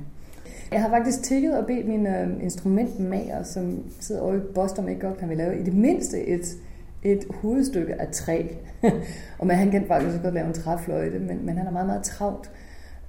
Jeg 0.71 0.81
har 0.81 0.89
faktisk 0.89 1.23
tækket 1.23 1.57
og 1.57 1.65
bedt 1.65 1.87
min 1.87 2.07
øh, 2.07 2.43
instrumentmager, 2.43 3.43
som 3.43 3.83
sidder 3.99 4.21
over 4.21 4.35
i 4.35 4.39
Boston, 4.55 4.89
ikke 4.89 5.01
godt 5.01 5.17
kan 5.17 5.29
vi 5.29 5.35
lave 5.35 5.59
i 5.59 5.63
det 5.63 5.73
mindste 5.73 6.27
et 6.27 6.57
et 7.03 7.25
hovedstykke 7.29 8.01
af 8.01 8.07
træ. 8.11 8.47
og 9.39 9.47
man, 9.47 9.57
han 9.57 9.71
kan 9.71 9.85
faktisk 9.87 10.21
godt 10.23 10.33
lave 10.33 10.47
en 10.47 10.53
træfløjte, 10.53 11.19
men, 11.19 11.45
men 11.45 11.57
han 11.57 11.67
er 11.67 11.71
meget, 11.71 11.87
meget 11.87 12.03
travlt. 12.03 12.51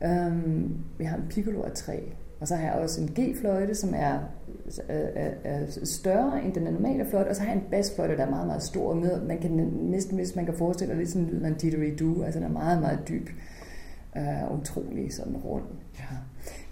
Øhm, 0.04 0.76
jeg 1.00 1.10
har 1.10 1.16
en 1.16 1.28
piccolo 1.30 1.62
af 1.62 1.72
træ, 1.72 1.98
og 2.40 2.48
så 2.48 2.56
har 2.56 2.64
jeg 2.64 2.72
også 2.72 3.00
en 3.00 3.08
G-fløjte, 3.08 3.74
som 3.74 3.94
er, 3.96 4.18
er, 4.88 5.30
er 5.44 5.66
større 5.84 6.44
end 6.44 6.54
den 6.54 6.62
normale 6.62 7.06
fløjte, 7.10 7.28
og 7.28 7.36
så 7.36 7.42
har 7.42 7.52
jeg 7.52 7.62
en 7.62 7.68
basfløjte, 7.70 8.16
der 8.16 8.26
er 8.26 8.30
meget, 8.30 8.46
meget 8.46 8.62
stor. 8.62 8.94
Med, 8.94 9.22
man 9.22 9.38
kan 9.38 9.50
næsten, 9.72 10.16
hvis 10.16 10.36
man 10.36 10.44
kan 10.44 10.54
forestille 10.54 10.92
sig 10.92 10.98
lidt 10.98 11.10
sådan 11.10 11.26
lyden 11.26 11.44
af 11.44 11.48
en 11.48 11.56
didgeridoo, 11.56 12.22
altså 12.22 12.40
den 12.40 12.46
er 12.48 12.52
meget, 12.52 12.80
meget 12.80 13.08
dyb. 13.08 13.28
Uh, 14.16 14.60
utrolig 14.60 15.12
sådan 15.12 15.36
rund. 15.36 15.64
Ja. 15.98 16.04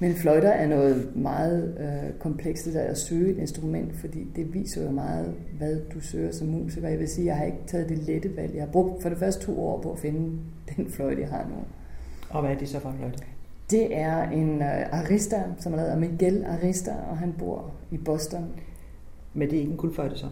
Men 0.02 0.14
fløjter 0.14 0.48
er 0.48 0.68
noget 0.68 1.16
meget 1.16 1.74
øh, 1.78 2.18
komplekst 2.18 2.66
at 2.66 2.98
søge 2.98 3.30
et 3.30 3.38
instrument, 3.38 3.96
fordi 3.96 4.26
det 4.36 4.54
viser 4.54 4.84
jo 4.84 4.90
meget, 4.90 5.34
hvad 5.58 5.80
du 5.94 6.00
søger 6.00 6.32
som 6.32 6.48
musiker. 6.48 6.88
Jeg 6.88 6.98
vil 6.98 7.08
sige, 7.08 7.26
jeg 7.26 7.36
har 7.36 7.44
ikke 7.44 7.58
taget 7.66 7.88
det 7.88 7.98
lette 7.98 8.36
valg. 8.36 8.54
Jeg 8.54 8.62
har 8.62 8.70
brugt 8.72 9.02
for 9.02 9.08
det 9.08 9.18
første 9.18 9.46
to 9.46 9.66
år 9.66 9.80
på 9.80 9.92
at 9.92 9.98
finde 9.98 10.38
den 10.76 10.90
fløjte, 10.90 11.20
jeg 11.20 11.30
har 11.30 11.46
nu. 11.48 11.54
Og 12.30 12.40
hvad 12.40 12.50
er 12.50 12.58
det 12.58 12.68
så 12.68 12.80
for 12.80 12.90
en 12.90 12.96
fløjte? 12.98 13.18
Det 13.70 13.96
er 13.96 14.30
en 14.30 14.56
uh, 14.56 15.00
Arista, 15.00 15.42
som 15.58 15.72
er 15.72 15.76
lavet 15.76 15.88
af 15.88 15.98
Miguel 15.98 16.44
Arista, 16.44 16.94
og 17.10 17.18
han 17.18 17.34
bor 17.38 17.74
i 17.90 17.96
Boston. 17.96 18.44
Men 19.34 19.48
det 19.48 19.56
er 19.56 19.60
ikke 19.60 19.72
en 19.72 19.76
guldfløjte 19.76 20.18
så? 20.18 20.26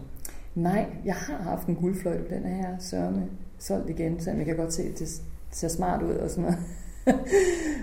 Nej, 0.55 0.87
jeg 1.05 1.15
har 1.15 1.37
haft 1.37 1.67
en 1.67 1.77
guldfløjte 1.77 2.35
den 2.35 2.45
her 2.45 2.79
sørme 2.79 3.27
solgt 3.59 3.91
igen, 3.91 4.21
så 4.21 4.31
jeg 4.31 4.45
kan 4.45 4.57
godt 4.57 4.73
se, 4.73 4.83
at 4.83 4.99
det 4.99 5.23
ser 5.51 5.69
smart 5.69 6.03
ud 6.03 6.15
og 6.15 6.31
sådan 6.31 6.45
noget 6.45 6.59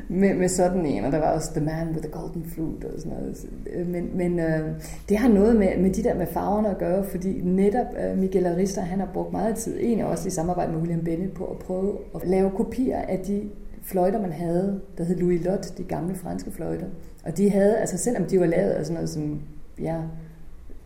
med, 0.09 0.33
med 0.33 0.47
sådan 0.47 0.85
en, 0.85 1.05
og 1.05 1.11
der 1.11 1.19
var 1.19 1.31
også 1.31 1.51
The 1.53 1.65
Man 1.65 1.87
with 1.87 2.01
the 2.01 2.11
Golden 2.11 2.45
Flute 2.45 2.85
og 2.85 2.99
sådan 2.99 3.17
noget. 3.17 3.45
Øh, 3.73 3.87
men, 3.87 4.17
men 4.17 4.39
øh, 4.39 4.69
det 5.09 5.17
har 5.17 5.29
noget 5.29 5.55
med, 5.55 5.77
med 5.77 5.89
de 5.89 6.03
der 6.03 6.15
med 6.15 6.27
farverne 6.27 6.69
at 6.69 6.77
gøre, 6.77 7.03
fordi 7.03 7.41
netop 7.41 7.85
øh, 8.03 8.17
Miguel 8.17 8.45
Arista, 8.45 8.81
han 8.81 8.99
har 8.99 9.09
brugt 9.13 9.31
meget 9.31 9.55
tid, 9.55 9.79
egentlig 9.79 10.05
også 10.05 10.27
i 10.27 10.31
samarbejde 10.31 10.71
med 10.71 10.79
William 10.79 11.03
Bennett, 11.03 11.33
på 11.33 11.45
at 11.45 11.59
prøve 11.59 11.97
at 12.15 12.27
lave 12.27 12.51
kopier 12.51 13.01
af 13.01 13.19
de 13.19 13.49
fløjter, 13.83 14.21
man 14.21 14.31
havde, 14.31 14.81
der 14.97 15.03
hed 15.03 15.15
Louis 15.15 15.45
Lot, 15.45 15.77
de 15.77 15.83
gamle 15.83 16.15
franske 16.15 16.51
fløjter. 16.51 16.87
Og 17.25 17.37
de 17.37 17.49
havde, 17.49 17.77
altså 17.77 17.97
selvom 17.97 18.23
de 18.23 18.39
var 18.39 18.45
lavet 18.45 18.71
af 18.71 18.85
sådan 18.85 18.93
noget 18.93 19.09
som, 19.09 19.41
ja, 19.81 19.97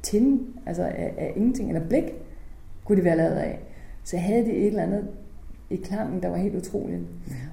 tin, 0.04 0.40
altså 0.66 0.84
af, 0.84 1.14
af 1.18 1.34
ingenting, 1.36 1.70
eller 1.70 1.88
blik, 1.88 2.04
kunne 2.86 2.98
de 3.00 3.04
være 3.04 3.18
lavet 3.18 3.36
af, 3.36 3.60
så 4.04 4.18
havde 4.18 4.46
de 4.46 4.52
et 4.52 4.68
eller 4.68 4.84
andet 4.84 5.08
i 5.70 5.76
klangen, 5.76 6.24
der 6.24 6.30
var 6.30 6.38
helt 6.38 6.56
utrolig. 6.56 7.00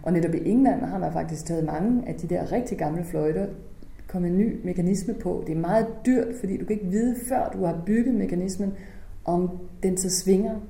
Og 0.02 0.12
netop 0.12 0.34
i 0.34 0.50
England 0.50 0.80
har 0.80 0.98
man 0.98 1.12
faktisk 1.12 1.46
taget 1.46 1.64
mange 1.64 2.08
af 2.08 2.14
de 2.14 2.26
der 2.26 2.52
rigtig 2.52 2.78
gamle 2.78 3.04
fløjter, 3.04 3.46
kommet 4.06 4.30
en 4.30 4.38
ny 4.38 4.60
mekanisme 4.64 5.14
på. 5.14 5.44
Det 5.46 5.56
er 5.56 5.60
meget 5.60 5.86
dyrt, 6.06 6.34
fordi 6.40 6.56
du 6.56 6.64
kan 6.64 6.74
ikke 6.76 6.90
vide, 6.90 7.16
før 7.28 7.48
du 7.48 7.64
har 7.64 7.82
bygget 7.86 8.14
mekanismen, 8.14 8.72
om 9.24 9.58
den 9.82 9.96
så 9.96 10.10
svinger 10.10 10.60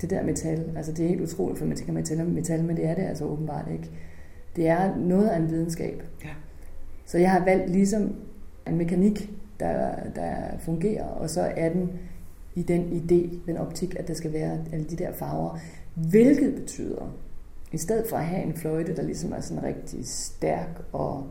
det 0.00 0.10
der 0.10 0.22
metal. 0.22 0.70
Altså 0.76 0.92
det 0.92 1.04
er 1.04 1.08
helt 1.08 1.20
utroligt, 1.20 1.58
for 1.58 1.66
man 1.66 1.76
tænker 1.76 1.92
metal 1.92 2.24
metal, 2.26 2.64
men 2.64 2.76
det 2.76 2.86
er 2.86 2.94
det 2.94 3.02
altså 3.02 3.24
åbenbart 3.24 3.68
ikke. 3.72 3.90
Det 4.56 4.68
er 4.68 4.96
noget 4.96 5.28
af 5.28 5.36
en 5.36 5.50
videnskab. 5.50 6.02
Ja. 6.24 6.30
Så 7.06 7.18
jeg 7.18 7.30
har 7.30 7.44
valgt 7.44 7.70
ligesom 7.70 8.14
en 8.66 8.78
mekanik, 8.78 9.30
der, 9.60 9.94
der 10.14 10.34
fungerer, 10.58 11.04
og 11.04 11.30
så 11.30 11.40
er 11.56 11.68
den 11.68 11.90
i 12.54 12.62
den 12.62 12.82
idé, 12.82 13.46
den 13.46 13.56
optik, 13.56 13.94
at 13.98 14.08
der 14.08 14.14
skal 14.14 14.32
være 14.32 14.58
alle 14.72 14.84
de 14.84 14.96
der 14.96 15.12
farver. 15.12 15.58
Hvilket 15.94 16.54
betyder, 16.54 17.14
i 17.72 17.78
stedet 17.78 18.06
for 18.08 18.16
at 18.16 18.24
have 18.24 18.42
en 18.42 18.54
fløjte, 18.54 18.96
der 18.96 19.02
ligesom 19.02 19.32
er 19.32 19.40
sådan 19.40 19.62
rigtig 19.62 20.06
stærk 20.06 20.82
og 20.92 21.26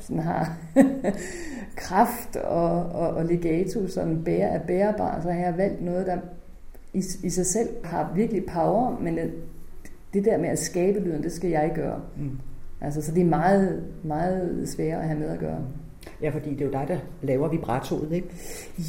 sådan 0.00 0.22
har 0.22 0.56
kraft 1.76 2.36
og, 2.36 2.82
og, 2.82 3.08
og 3.08 3.24
legato, 3.24 3.86
sådan 3.86 4.24
bære, 4.24 4.48
er 4.48 4.66
bærbar, 4.66 5.20
så 5.22 5.30
har 5.30 5.40
jeg 5.40 5.56
valgt 5.56 5.82
noget, 5.82 6.06
der 6.06 6.18
i, 6.92 7.04
i 7.22 7.30
sig 7.30 7.46
selv 7.46 7.68
har 7.84 8.12
virkelig 8.14 8.44
power, 8.46 8.98
men 9.00 9.16
det, 9.16 9.32
det 10.14 10.24
der 10.24 10.38
med 10.38 10.48
at 10.48 10.58
skabe 10.58 11.00
lyden, 11.00 11.22
det 11.22 11.32
skal 11.32 11.50
jeg 11.50 11.72
gøre. 11.74 12.00
Mm. 12.16 12.38
Altså, 12.80 13.02
så 13.02 13.12
det 13.14 13.20
er 13.20 13.26
meget, 13.26 13.84
meget 14.04 14.68
sværere 14.68 15.00
at 15.00 15.08
have 15.08 15.18
med 15.18 15.28
at 15.28 15.38
gøre. 15.38 15.64
Ja, 16.22 16.30
fordi 16.30 16.50
det 16.50 16.60
er 16.60 16.64
jo 16.64 16.72
dig, 16.72 16.84
der 16.88 16.98
laver 17.22 17.48
vibratoet, 17.48 18.12
ikke? 18.12 18.28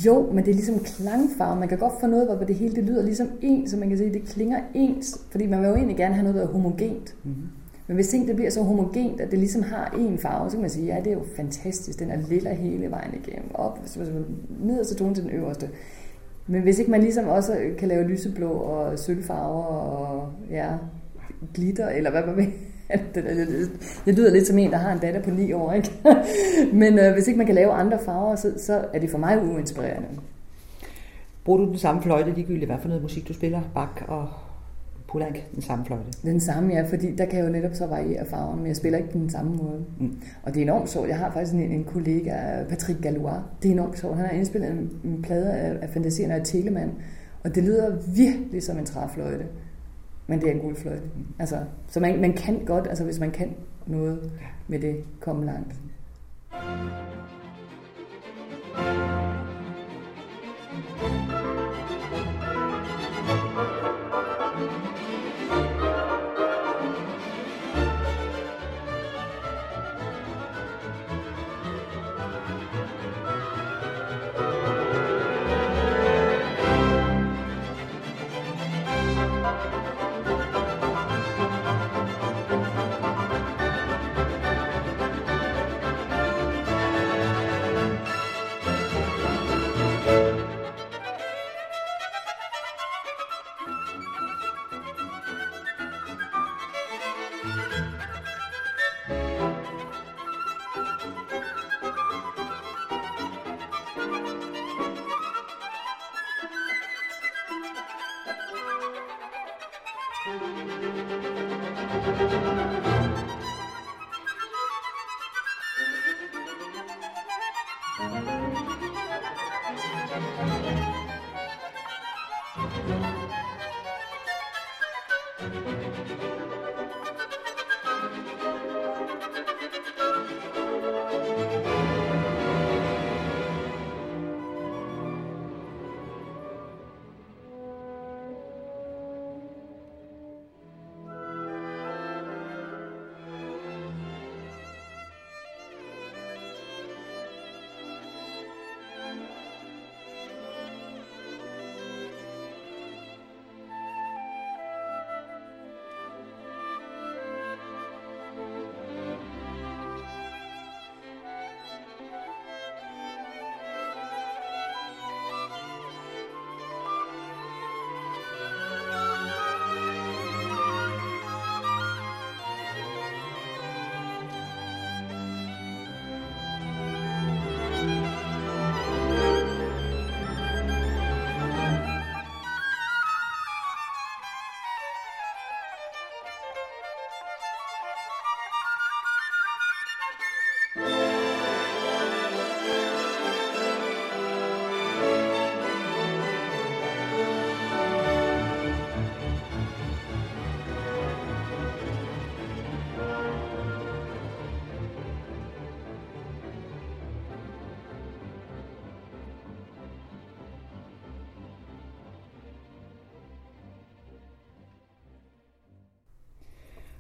Jo, 0.06 0.32
men 0.32 0.46
det 0.46 0.52
er 0.52 0.56
ligesom 0.56 0.80
klangfarve. 0.80 1.60
Man 1.60 1.70
kan 1.70 1.78
godt 1.78 1.94
få 2.00 2.08
noget, 2.08 2.28
hvor 2.28 2.46
det 2.46 2.56
hele 2.56 2.76
det 2.76 2.84
lyder 2.84 3.04
ligesom 3.04 3.30
ens, 3.42 3.72
så 3.72 3.78
man 3.78 3.90
kan 3.90 3.98
sige, 3.98 4.14
det 4.14 4.24
klinger 4.24 4.60
ens. 4.74 5.22
Fordi 5.32 5.48
man 5.48 5.60
vil 5.60 5.68
jo 5.68 5.76
egentlig 5.76 5.98
gerne 5.98 6.16
have 6.16 6.24
noget, 6.24 6.36
der 6.36 6.48
er 6.48 6.52
homogent. 6.52 7.16
Mm-hmm. 7.24 7.48
Men 7.88 7.96
hvis 7.96 8.08
ting 8.08 8.28
det 8.28 8.36
bliver 8.36 8.52
så 8.52 8.62
homogent, 8.62 9.22
at 9.22 9.32
det 9.32 9.40
ligesom 9.40 9.62
har 9.64 9.96
en 10.00 10.18
farve, 10.18 10.50
så 10.50 10.56
kan 10.56 10.62
man 10.62 10.70
sige, 10.70 10.86
ja, 10.86 11.00
det 11.00 11.08
er 11.08 11.14
jo 11.14 11.24
fantastisk. 11.36 12.00
Den 12.00 12.12
er 12.12 12.18
lilla 12.30 12.54
hele 12.54 12.92
vejen 12.92 13.14
igennem. 13.14 13.52
Op, 13.54 13.80
nederste 14.60 14.96
tone 14.96 15.16
til 15.16 15.24
den 15.24 15.32
øverste. 15.32 15.70
Men 16.48 16.62
hvis 16.62 16.80
ikke 16.80 16.92
man 16.92 17.02
ligesom 17.02 17.28
også 17.28 17.58
kan 17.78 17.88
lave 17.88 18.08
lyseblå 18.08 18.50
og 18.50 19.00
sølvfarver 19.00 19.64
og 19.64 20.32
ja, 20.50 20.70
glitter, 21.54 21.90
eller 21.90 22.12
hvad 22.12 22.26
man 22.26 22.36
vil, 22.38 22.48
det 24.06 24.16
lyder 24.16 24.32
lidt 24.32 24.48
som 24.48 24.58
en, 24.58 24.72
der 24.72 24.78
har 24.78 24.92
en 24.92 25.00
datter 25.00 25.22
på 25.22 25.30
9 25.30 25.54
år, 25.54 25.74
ikke? 25.74 25.92
Men 26.82 27.00
øh, 27.00 27.14
hvis 27.14 27.28
ikke 27.28 27.38
man 27.38 27.46
kan 27.46 27.56
lave 27.56 27.72
andre 27.72 28.00
farver, 28.06 28.36
så, 28.36 28.54
så 28.58 28.86
er 28.94 29.00
det 29.00 29.10
for 29.10 29.18
mig 29.18 29.44
uinspirerende. 29.44 30.08
Bruger 31.46 31.60
du 31.60 31.66
den 31.66 31.78
samme 31.78 32.02
fløjte, 32.02 32.32
ligegyldigt 32.32 32.66
hvad 32.66 32.78
for 32.82 32.88
noget 32.88 33.04
musik 33.04 33.28
du 33.28 33.34
spiller? 33.34 33.62
Bak 33.74 34.04
og 34.08 34.28
Poulenc, 35.12 35.36
den 35.56 35.62
samme 35.62 35.86
fløjte? 35.86 36.06
Den 36.24 36.40
samme, 36.40 36.74
ja, 36.74 36.82
fordi 36.82 37.16
der 37.16 37.26
kan 37.26 37.40
jeg 37.40 37.48
jo 37.48 37.52
netop 37.52 37.74
så 37.74 37.88
variere 37.88 38.26
farven, 38.26 38.58
men 38.58 38.68
jeg 38.68 38.76
spiller 38.76 38.98
ikke 38.98 39.12
på 39.12 39.18
den 39.18 39.30
samme 39.30 39.56
måde. 39.56 39.86
Mm. 40.00 40.18
Og 40.44 40.54
det 40.54 40.60
er 40.60 40.64
enormt 40.64 40.90
sjovt. 40.90 41.08
Jeg 41.08 41.18
har 41.18 41.32
faktisk 41.32 41.54
en, 41.54 41.60
en 41.60 41.84
kollega, 41.84 42.64
Patrick 42.70 43.02
Galois. 43.02 43.40
Det 43.64 43.70
er 43.70 43.74
enormt 43.74 44.00
sjovt. 44.00 44.18
Han 44.18 44.26
har 44.26 44.34
indspillet 44.34 44.72
en, 44.72 44.92
en 45.04 45.22
plade 45.22 45.52
af, 45.52 45.78
af 45.82 45.90
Fantasien 45.90 46.32
af 46.32 46.42
Telemann, 46.44 46.92
og 47.44 47.56
det 47.56 47.64
lyder 47.64 47.98
virkelig 48.16 48.64
som 48.64 48.78
en 48.78 48.86
træfløjte. 48.86 49.46
Men 50.28 50.42
det 50.42 50.48
er 50.48 50.52
en 50.52 50.60
guldfløjte. 50.60 51.10
Altså, 51.40 51.66
så 51.88 52.00
man, 52.00 52.22
man 52.22 52.34
kan 52.34 52.66
godt, 52.66 52.88
altså 52.88 53.04
hvis 53.04 53.20
man 53.20 53.32
kan 53.32 53.56
noget 53.88 54.32
med 54.68 54.80
det, 54.80 55.04
komme 55.20 55.46
langt. 55.46 55.76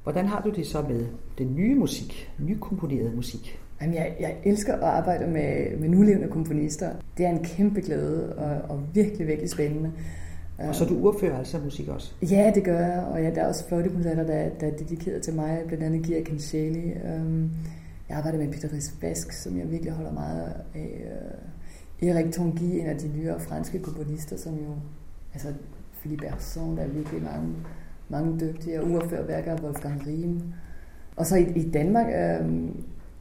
Hvordan 0.03 0.25
har 0.25 0.41
du 0.41 0.49
det 0.49 0.67
så 0.67 0.81
med 0.81 1.05
den 1.37 1.55
nye 1.55 1.75
musik, 1.75 2.31
nykomponerede 2.39 3.15
musik? 3.15 3.59
Jamen, 3.81 3.95
jeg, 3.95 4.15
jeg 4.19 4.37
elsker 4.43 4.73
at 4.73 4.83
arbejde 4.83 5.27
med, 5.27 5.77
med 5.77 5.89
nulevende 5.89 6.27
komponister. 6.27 6.89
Det 7.17 7.25
er 7.25 7.29
en 7.29 7.43
kæmpe 7.43 7.81
glæde 7.81 8.35
og, 8.35 8.69
og 8.69 8.83
virkelig, 8.93 9.27
virkelig 9.27 9.49
spændende. 9.49 9.91
Og 10.57 10.75
så 10.75 10.85
du 10.85 10.95
urfører 10.95 11.37
altså 11.37 11.59
musik 11.63 11.87
også? 11.87 12.13
Ja, 12.21 12.51
det 12.55 12.63
gør 12.63 12.79
jeg, 12.79 13.03
og 13.03 13.23
ja, 13.23 13.29
der 13.29 13.41
er 13.41 13.47
også 13.47 13.67
fløjtekoncerter, 13.67 14.23
der, 14.23 14.49
der 14.59 14.67
er 14.67 14.71
dedikeret 14.71 15.21
til 15.21 15.33
mig, 15.33 15.63
blandt 15.67 15.83
andet 15.83 16.05
Gia 16.05 16.23
Kancheli. 16.23 16.93
Um, 17.17 17.51
jeg 18.09 18.17
arbejder 18.17 18.37
med 18.37 18.53
Peter 18.53 18.69
Bask, 19.01 19.31
som 19.31 19.57
jeg 19.57 19.71
virkelig 19.71 19.93
holder 19.93 20.11
meget 20.11 20.53
af. 20.75 21.05
Uh, 21.05 22.07
Erik 22.09 22.31
Tanguy, 22.31 22.63
en 22.63 22.85
af 22.85 22.97
de 22.97 23.07
nyere 23.17 23.39
franske 23.39 23.79
komponister, 23.79 24.37
som 24.37 24.53
jo, 24.53 24.73
altså 25.33 25.47
Philippe 25.99 26.27
Berson, 26.27 26.77
der 26.77 26.83
er 26.83 26.87
virkelig 26.87 27.23
mange 27.23 27.47
mange 28.11 28.39
dygtige 28.39 28.81
og 28.81 29.27
værker 29.27 29.51
af 29.51 29.61
Wolfgang 29.63 30.07
Riem. 30.07 30.41
Og 31.15 31.25
så 31.25 31.35
i, 31.35 31.51
i 31.55 31.71
Danmark 31.71 32.07
øh, 32.07 32.69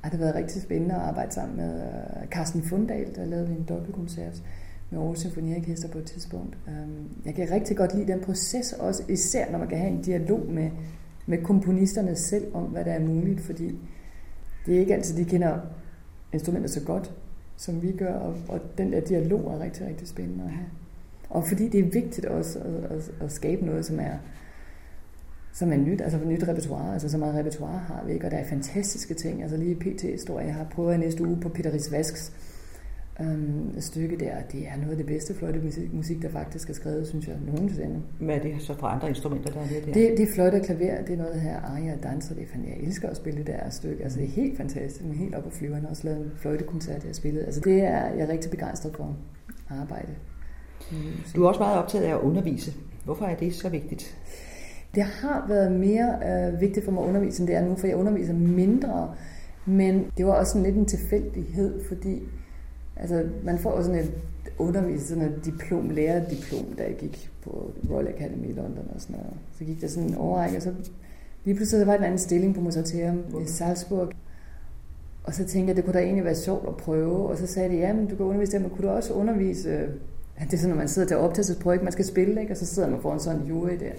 har 0.00 0.10
det 0.10 0.20
været 0.20 0.34
rigtig 0.34 0.62
spændende 0.62 0.94
at 0.94 1.00
arbejde 1.00 1.32
sammen 1.32 1.56
med 1.56 1.82
øh, 1.82 2.28
Carsten 2.28 2.62
Fundal, 2.62 3.14
der 3.16 3.24
lavede 3.24 3.50
en 3.50 3.66
dobbeltkoncert 3.68 4.42
med 4.90 4.98
Aarhus 4.98 5.18
Symfoniorkester 5.18 5.88
på 5.88 5.98
et 5.98 6.04
tidspunkt. 6.04 6.58
Øh, 6.68 7.06
jeg 7.26 7.34
kan 7.34 7.50
rigtig 7.50 7.76
godt 7.76 7.94
lide 7.94 8.12
den 8.12 8.20
proces 8.20 8.72
også, 8.72 9.02
især 9.08 9.50
når 9.50 9.58
man 9.58 9.68
kan 9.68 9.78
have 9.78 9.90
en 9.90 10.02
dialog 10.02 10.46
med, 10.48 10.70
med 11.26 11.42
komponisterne 11.42 12.16
selv 12.16 12.54
om, 12.54 12.64
hvad 12.64 12.84
der 12.84 12.92
er 12.92 13.00
muligt, 13.00 13.40
fordi 13.40 13.78
det 14.66 14.76
er 14.76 14.80
ikke 14.80 14.94
altid, 14.94 15.16
de 15.16 15.30
kender 15.30 15.58
instrumenter 16.32 16.68
så 16.68 16.80
godt, 16.84 17.14
som 17.56 17.82
vi 17.82 17.92
gør, 17.92 18.14
og, 18.14 18.34
og 18.48 18.60
den 18.78 18.92
der 18.92 19.00
dialog 19.00 19.54
er 19.54 19.60
rigtig, 19.60 19.86
rigtig 19.86 20.08
spændende 20.08 20.44
at 20.44 20.50
have. 20.50 20.66
Og 21.30 21.46
fordi 21.46 21.68
det 21.68 21.80
er 21.80 21.90
vigtigt 21.90 22.26
også 22.26 22.58
at, 22.58 22.96
at, 22.96 23.10
at 23.20 23.32
skabe 23.32 23.66
noget, 23.66 23.84
som 23.84 24.00
er 24.00 24.16
som 25.52 25.72
er 25.72 25.76
nyt, 25.76 26.00
altså 26.00 26.18
nyt 26.24 26.48
repertoire, 26.48 26.92
altså 26.92 27.08
så 27.08 27.18
meget 27.18 27.34
repertoire 27.34 27.78
har 27.78 28.04
vi 28.06 28.12
ikke, 28.12 28.26
og 28.26 28.30
der 28.30 28.36
er 28.36 28.48
fantastiske 28.48 29.14
ting, 29.14 29.42
altså 29.42 29.56
lige 29.56 29.74
PT 29.74 30.20
står 30.20 30.40
jeg 30.40 30.54
har 30.54 30.64
prøvet 30.64 31.00
næste 31.00 31.24
uge 31.24 31.40
på 31.40 31.48
Peter 31.48 31.72
Ries 31.72 31.92
Vasks 31.92 32.32
um, 33.20 33.80
stykke 33.80 34.16
der. 34.16 34.34
Det 34.52 34.66
er 34.68 34.76
noget 34.76 34.90
af 34.90 34.96
det 34.96 35.06
bedste 35.06 35.34
fløjtemusik, 35.34 35.92
musik, 35.92 36.22
der 36.22 36.28
faktisk 36.28 36.70
er 36.70 36.74
skrevet, 36.74 37.06
synes 37.06 37.28
jeg, 37.28 37.36
nogensinde. 37.46 38.02
Hvad 38.20 38.34
er 38.34 38.38
det 38.38 38.54
så 38.58 38.74
for 38.74 38.86
andre 38.86 39.08
instrumenter, 39.08 39.50
der 39.50 39.60
er 39.60 39.66
med 39.66 39.82
der? 39.86 39.92
Det, 39.92 40.18
det 40.18 40.28
er 40.28 40.32
fløjte 40.34 40.54
og 40.54 40.62
klaver, 40.62 41.02
det 41.02 41.12
er 41.12 41.16
noget 41.16 41.40
her 41.40 41.60
aria 41.60 41.96
danser, 42.02 42.34
det 42.34 42.42
er 42.42 42.46
fandme, 42.46 42.68
jeg 42.68 42.86
elsker 42.86 43.08
at 43.08 43.16
spille 43.16 43.38
det 43.38 43.46
der 43.46 43.70
stykke. 43.70 44.04
Altså 44.04 44.18
det 44.18 44.26
er 44.26 44.32
helt 44.32 44.56
fantastisk, 44.56 45.04
men 45.04 45.14
helt 45.14 45.34
op 45.34 45.44
på 45.44 45.50
flyverne, 45.50 45.88
også 45.88 46.02
lavet 46.04 46.20
en 46.20 46.32
fløjtekoncert, 46.36 47.02
jeg 47.02 47.08
har 47.08 47.14
spillet. 47.14 47.44
Altså 47.44 47.60
det 47.60 47.82
er 47.82 48.06
jeg 48.06 48.20
er 48.20 48.28
rigtig 48.28 48.50
begejstret 48.50 48.96
for 48.96 49.16
at 49.70 49.76
arbejde. 49.80 50.14
Du 51.36 51.44
er 51.44 51.48
også 51.48 51.60
meget 51.60 51.78
optaget 51.78 52.04
af 52.04 52.10
at 52.10 52.20
undervise. 52.20 52.72
Hvorfor 53.04 53.24
er 53.24 53.36
det 53.36 53.54
så 53.54 53.68
vigtigt? 53.68 54.16
Det 54.94 55.02
har 55.02 55.44
været 55.48 55.72
mere 55.72 56.18
øh, 56.26 56.60
vigtigt 56.60 56.84
for 56.84 56.92
mig 56.92 57.02
at 57.02 57.08
undervise, 57.08 57.40
end 57.40 57.48
det 57.48 57.56
er 57.56 57.64
nu, 57.64 57.76
for 57.76 57.86
jeg 57.86 57.96
underviser 57.96 58.34
mindre. 58.34 59.14
Men 59.66 60.06
det 60.16 60.26
var 60.26 60.32
også 60.32 60.52
sådan 60.52 60.62
lidt 60.62 60.76
en 60.76 60.86
tilfældighed, 60.86 61.84
fordi 61.88 62.22
altså, 62.96 63.24
man 63.44 63.58
får 63.58 63.70
også 63.70 63.90
sådan 63.90 64.04
et 64.04 64.12
undervise, 64.58 65.06
sådan 65.06 65.24
et 65.24 65.44
diplom, 65.44 65.90
lærerdiplom, 65.90 66.64
da 66.78 66.82
jeg 66.82 66.96
gik 66.98 67.30
på 67.42 67.70
Royal 67.90 68.08
Academy 68.08 68.48
i 68.48 68.52
London 68.52 68.90
og 68.94 69.00
sådan 69.00 69.16
noget. 69.16 69.32
Så 69.58 69.64
gik 69.64 69.80
der 69.80 69.88
sådan 69.88 70.08
en 70.08 70.14
overrække, 70.14 70.56
og 70.56 70.62
så 70.62 70.74
lige 71.44 71.56
pludselig 71.56 71.86
var 71.86 71.92
der 71.92 71.98
en 71.98 72.04
anden 72.04 72.18
stilling 72.18 72.54
på 72.54 72.60
Mozarteum 72.60 73.24
i 73.42 73.46
Salzburg. 73.46 74.08
Og 75.24 75.34
så 75.34 75.44
tænkte 75.44 75.68
jeg, 75.68 75.76
det 75.76 75.84
kunne 75.84 75.94
da 75.94 75.98
egentlig 75.98 76.24
være 76.24 76.34
sjovt 76.34 76.68
at 76.68 76.76
prøve. 76.76 77.28
Og 77.28 77.38
så 77.38 77.46
sagde 77.46 77.68
de, 77.68 77.76
ja, 77.76 77.92
men 77.92 78.06
du 78.06 78.16
kan 78.16 78.26
undervise 78.26 78.52
der, 78.52 78.58
men 78.58 78.70
kunne 78.70 78.88
du 78.88 78.92
også 78.92 79.12
undervise... 79.12 79.70
Det 80.40 80.52
er 80.52 80.58
sådan, 80.58 80.70
når 80.70 80.76
man 80.76 80.88
sidder 80.88 81.08
til 81.08 81.16
optagelsesprøve, 81.16 81.82
man 81.82 81.92
skal 81.92 82.04
spille, 82.04 82.40
ikke? 82.40 82.52
og 82.52 82.56
så 82.56 82.66
sidder 82.66 82.90
man 82.90 83.00
foran 83.00 83.20
sådan 83.20 83.40
en 83.40 83.46
jury 83.46 83.70
der. 83.80 83.92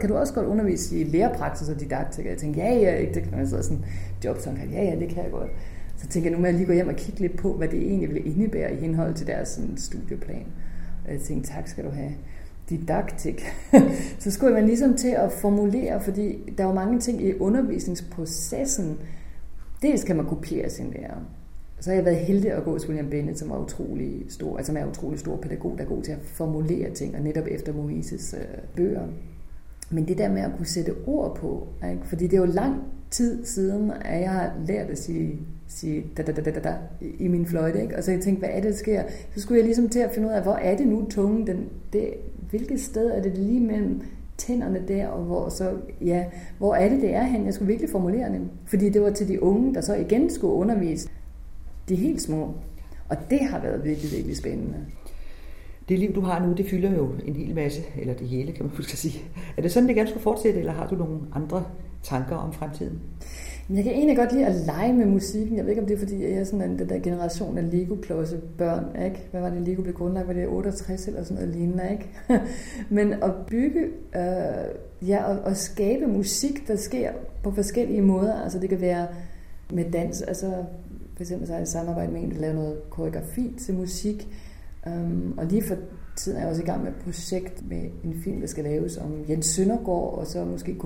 Kan 0.00 0.08
du 0.08 0.16
også 0.16 0.34
godt 0.34 0.46
undervise 0.46 1.00
i 1.00 1.04
lærepraksis 1.04 1.68
og 1.68 1.80
didaktik? 1.80 2.26
Jeg 2.26 2.38
tænkte, 2.38 2.60
ja, 2.60 2.74
ja, 2.74 2.94
ikke. 2.94 3.14
Det 3.14 3.22
kan 3.22 3.36
man 3.36 3.48
så 3.48 3.62
sådan 3.62 3.84
job, 4.24 4.38
sådan, 4.38 4.70
ja, 4.72 4.84
ja, 4.84 5.00
det 5.00 5.08
kan 5.08 5.22
jeg 5.24 5.32
godt. 5.32 5.50
Så 5.96 6.06
tænkte 6.08 6.30
jeg, 6.30 6.36
nu 6.36 6.40
må 6.40 6.46
jeg 6.46 6.54
lige 6.54 6.66
gå 6.66 6.72
hjem 6.72 6.88
og 6.88 6.96
kigge 6.96 7.20
lidt 7.20 7.36
på, 7.36 7.52
hvad 7.52 7.68
det 7.68 7.82
egentlig 7.82 8.08
ville 8.08 8.28
indebære 8.28 8.74
i 8.74 8.76
henhold 8.76 9.14
til 9.14 9.26
deres 9.26 9.48
sådan, 9.48 9.76
studieplan. 9.76 10.46
Og 11.06 11.12
jeg 11.12 11.20
tænkte, 11.20 11.50
tak 11.50 11.68
skal 11.68 11.84
du 11.84 11.90
have. 11.90 12.12
Didaktik. 12.70 13.44
så 14.18 14.30
skulle 14.30 14.54
man 14.54 14.66
ligesom 14.66 14.96
til 14.96 15.08
at 15.08 15.32
formulere, 15.32 16.00
fordi 16.00 16.52
der 16.58 16.64
var 16.64 16.74
mange 16.74 17.00
ting 17.00 17.22
i 17.22 17.34
undervisningsprocessen. 17.34 18.98
Dels 19.82 20.04
kan 20.04 20.16
man 20.16 20.26
kopiere 20.26 20.70
sin 20.70 20.90
lærer. 20.90 21.16
Så 21.80 21.90
har 21.90 21.94
jeg 21.94 22.04
været 22.04 22.16
heldig 22.16 22.52
at 22.52 22.64
gå 22.64 22.78
til 22.78 22.88
William 22.88 23.10
Bennett, 23.10 23.38
som 23.38 23.50
er 23.50 23.58
utrolig 23.58 24.24
stor, 24.28 24.56
altså 24.56 24.78
er 24.78 24.86
utrolig 24.86 25.18
stor 25.18 25.36
pædagog, 25.36 25.74
der 25.78 25.84
er 25.84 25.88
god 25.88 26.02
til 26.02 26.12
at 26.12 26.18
formulere 26.22 26.90
ting, 26.90 27.16
og 27.16 27.22
netop 27.22 27.44
efter 27.48 27.72
Moises 27.72 28.34
øh, 28.38 28.62
bøger. 28.76 29.06
Men 29.90 30.08
det 30.08 30.18
der 30.18 30.28
med 30.28 30.42
at 30.42 30.50
kunne 30.56 30.66
sætte 30.66 30.94
ord 31.06 31.36
på, 31.36 31.68
ikke? 31.90 32.06
fordi 32.06 32.24
det 32.24 32.36
er 32.36 32.40
jo 32.40 32.52
lang 32.52 32.82
tid 33.10 33.44
siden, 33.44 33.92
at 34.04 34.20
jeg 34.20 34.30
har 34.30 34.52
lært 34.66 34.90
at 34.90 34.98
sige, 34.98 35.38
sige 35.68 36.06
da, 36.16 36.22
da, 36.22 36.32
da, 36.32 36.42
da, 36.42 36.50
da, 36.50 36.60
da, 36.60 36.74
i 37.18 37.28
min 37.28 37.46
fløjte. 37.46 37.82
Ikke? 37.82 37.96
Og 37.96 38.04
så 38.04 38.12
jeg 38.12 38.20
tænkte, 38.20 38.38
hvad 38.38 38.48
er 38.52 38.60
det, 38.60 38.70
der 38.70 38.76
sker? 38.76 39.02
Så 39.34 39.40
skulle 39.40 39.58
jeg 39.58 39.64
ligesom 39.64 39.88
til 39.88 39.98
at 39.98 40.10
finde 40.14 40.28
ud 40.28 40.32
af, 40.32 40.42
hvor 40.42 40.52
er 40.52 40.76
det 40.76 40.86
nu 40.86 41.06
tungen, 41.10 41.46
den, 41.46 41.68
det, 41.92 42.10
hvilket 42.50 42.80
sted 42.80 43.10
er 43.10 43.22
det 43.22 43.38
lige 43.38 43.60
mellem 43.60 44.02
tænderne 44.38 44.82
der, 44.88 45.06
og 45.06 45.24
hvor, 45.24 45.48
så, 45.48 45.72
ja, 46.00 46.24
hvor 46.58 46.74
er 46.74 46.88
det, 46.88 47.02
det 47.02 47.14
er 47.14 47.22
hen? 47.22 47.46
Jeg 47.46 47.54
skulle 47.54 47.68
virkelig 47.68 47.90
formulere 47.90 48.32
det. 48.32 48.40
Fordi 48.66 48.90
det 48.90 49.02
var 49.02 49.10
til 49.10 49.28
de 49.28 49.42
unge, 49.42 49.74
der 49.74 49.80
så 49.80 49.94
igen 49.94 50.30
skulle 50.30 50.54
undervise 50.54 51.08
de 51.88 51.94
helt 51.96 52.22
små. 52.22 52.54
Og 53.08 53.16
det 53.30 53.40
har 53.40 53.60
været 53.60 53.84
virkelig, 53.84 54.12
virkelig 54.12 54.36
spændende. 54.36 54.76
Det 55.88 55.98
liv, 55.98 56.14
du 56.14 56.20
har 56.20 56.46
nu, 56.46 56.52
det 56.52 56.66
fylder 56.66 56.94
jo 56.94 57.10
en 57.24 57.36
hel 57.36 57.54
masse, 57.54 57.82
eller 57.98 58.14
det 58.14 58.28
hele, 58.28 58.52
kan 58.52 58.64
man 58.64 58.74
måske 58.76 58.96
sige. 58.96 59.22
Er 59.56 59.62
det 59.62 59.72
sådan, 59.72 59.88
det 59.88 59.96
gerne 59.96 60.08
skulle 60.08 60.22
fortsætte, 60.22 60.60
eller 60.60 60.72
har 60.72 60.86
du 60.86 60.94
nogle 60.94 61.18
andre 61.32 61.64
tanker 62.02 62.36
om 62.36 62.52
fremtiden? 62.52 63.00
Jeg 63.70 63.84
kan 63.84 63.92
egentlig 63.92 64.16
godt 64.16 64.32
lide 64.32 64.46
at 64.46 64.54
lege 64.54 64.92
med 64.92 65.06
musikken. 65.06 65.56
Jeg 65.56 65.64
ved 65.64 65.70
ikke, 65.70 65.82
om 65.82 65.88
det 65.88 65.94
er, 65.94 65.98
fordi 65.98 66.22
jeg 66.22 66.30
er 66.30 66.44
sådan 66.44 66.70
en 66.70 66.78
den 66.78 66.88
der 66.88 66.98
generation 66.98 67.58
af 67.58 67.70
Lego-klodse 67.70 68.40
børn. 68.58 69.04
Ikke? 69.04 69.28
Hvad 69.30 69.40
var 69.40 69.50
det, 69.50 69.62
Lego 69.62 69.82
blev 69.82 69.94
grundlagt? 69.94 70.26
Var 70.26 70.32
det 70.32 70.48
68 70.48 71.06
eller 71.06 71.22
sådan 71.22 71.34
noget 71.34 71.56
lignende? 71.56 71.88
Ikke? 71.92 72.10
Men 72.96 73.12
at 73.12 73.32
bygge, 73.46 73.80
øh, 74.16 75.08
ja, 75.08 75.24
og, 75.24 75.38
og 75.44 75.56
skabe 75.56 76.06
musik, 76.06 76.68
der 76.68 76.76
sker 76.76 77.12
på 77.42 77.50
forskellige 77.50 78.02
måder. 78.02 78.42
Altså 78.42 78.58
det 78.58 78.68
kan 78.68 78.80
være 78.80 79.06
med 79.72 79.90
dans, 79.90 80.22
altså 80.22 80.46
for 81.14 81.22
eksempel 81.22 81.46
så 81.46 81.52
har 81.52 81.60
jeg 81.60 81.68
samarbejde 81.68 82.12
med 82.12 82.22
en, 82.22 82.30
der 82.30 82.40
laver 82.40 82.54
noget 82.54 82.90
koreografi 82.90 83.54
til 83.58 83.74
musik. 83.74 84.28
Um, 84.86 85.34
og 85.38 85.46
lige 85.46 85.62
for 85.62 85.76
tiden 86.16 86.36
er 86.36 86.40
jeg 86.40 86.50
også 86.50 86.62
i 86.62 86.64
gang 86.64 86.82
med 86.82 86.90
et 86.90 86.96
projekt 87.04 87.68
med 87.68 87.82
en 88.04 88.14
film, 88.24 88.40
der 88.40 88.46
skal 88.46 88.64
laves 88.64 88.96
om 88.96 89.24
Jens 89.28 89.46
Søndergaard, 89.46 90.18
og 90.18 90.26
så 90.26 90.44
måske 90.44 90.76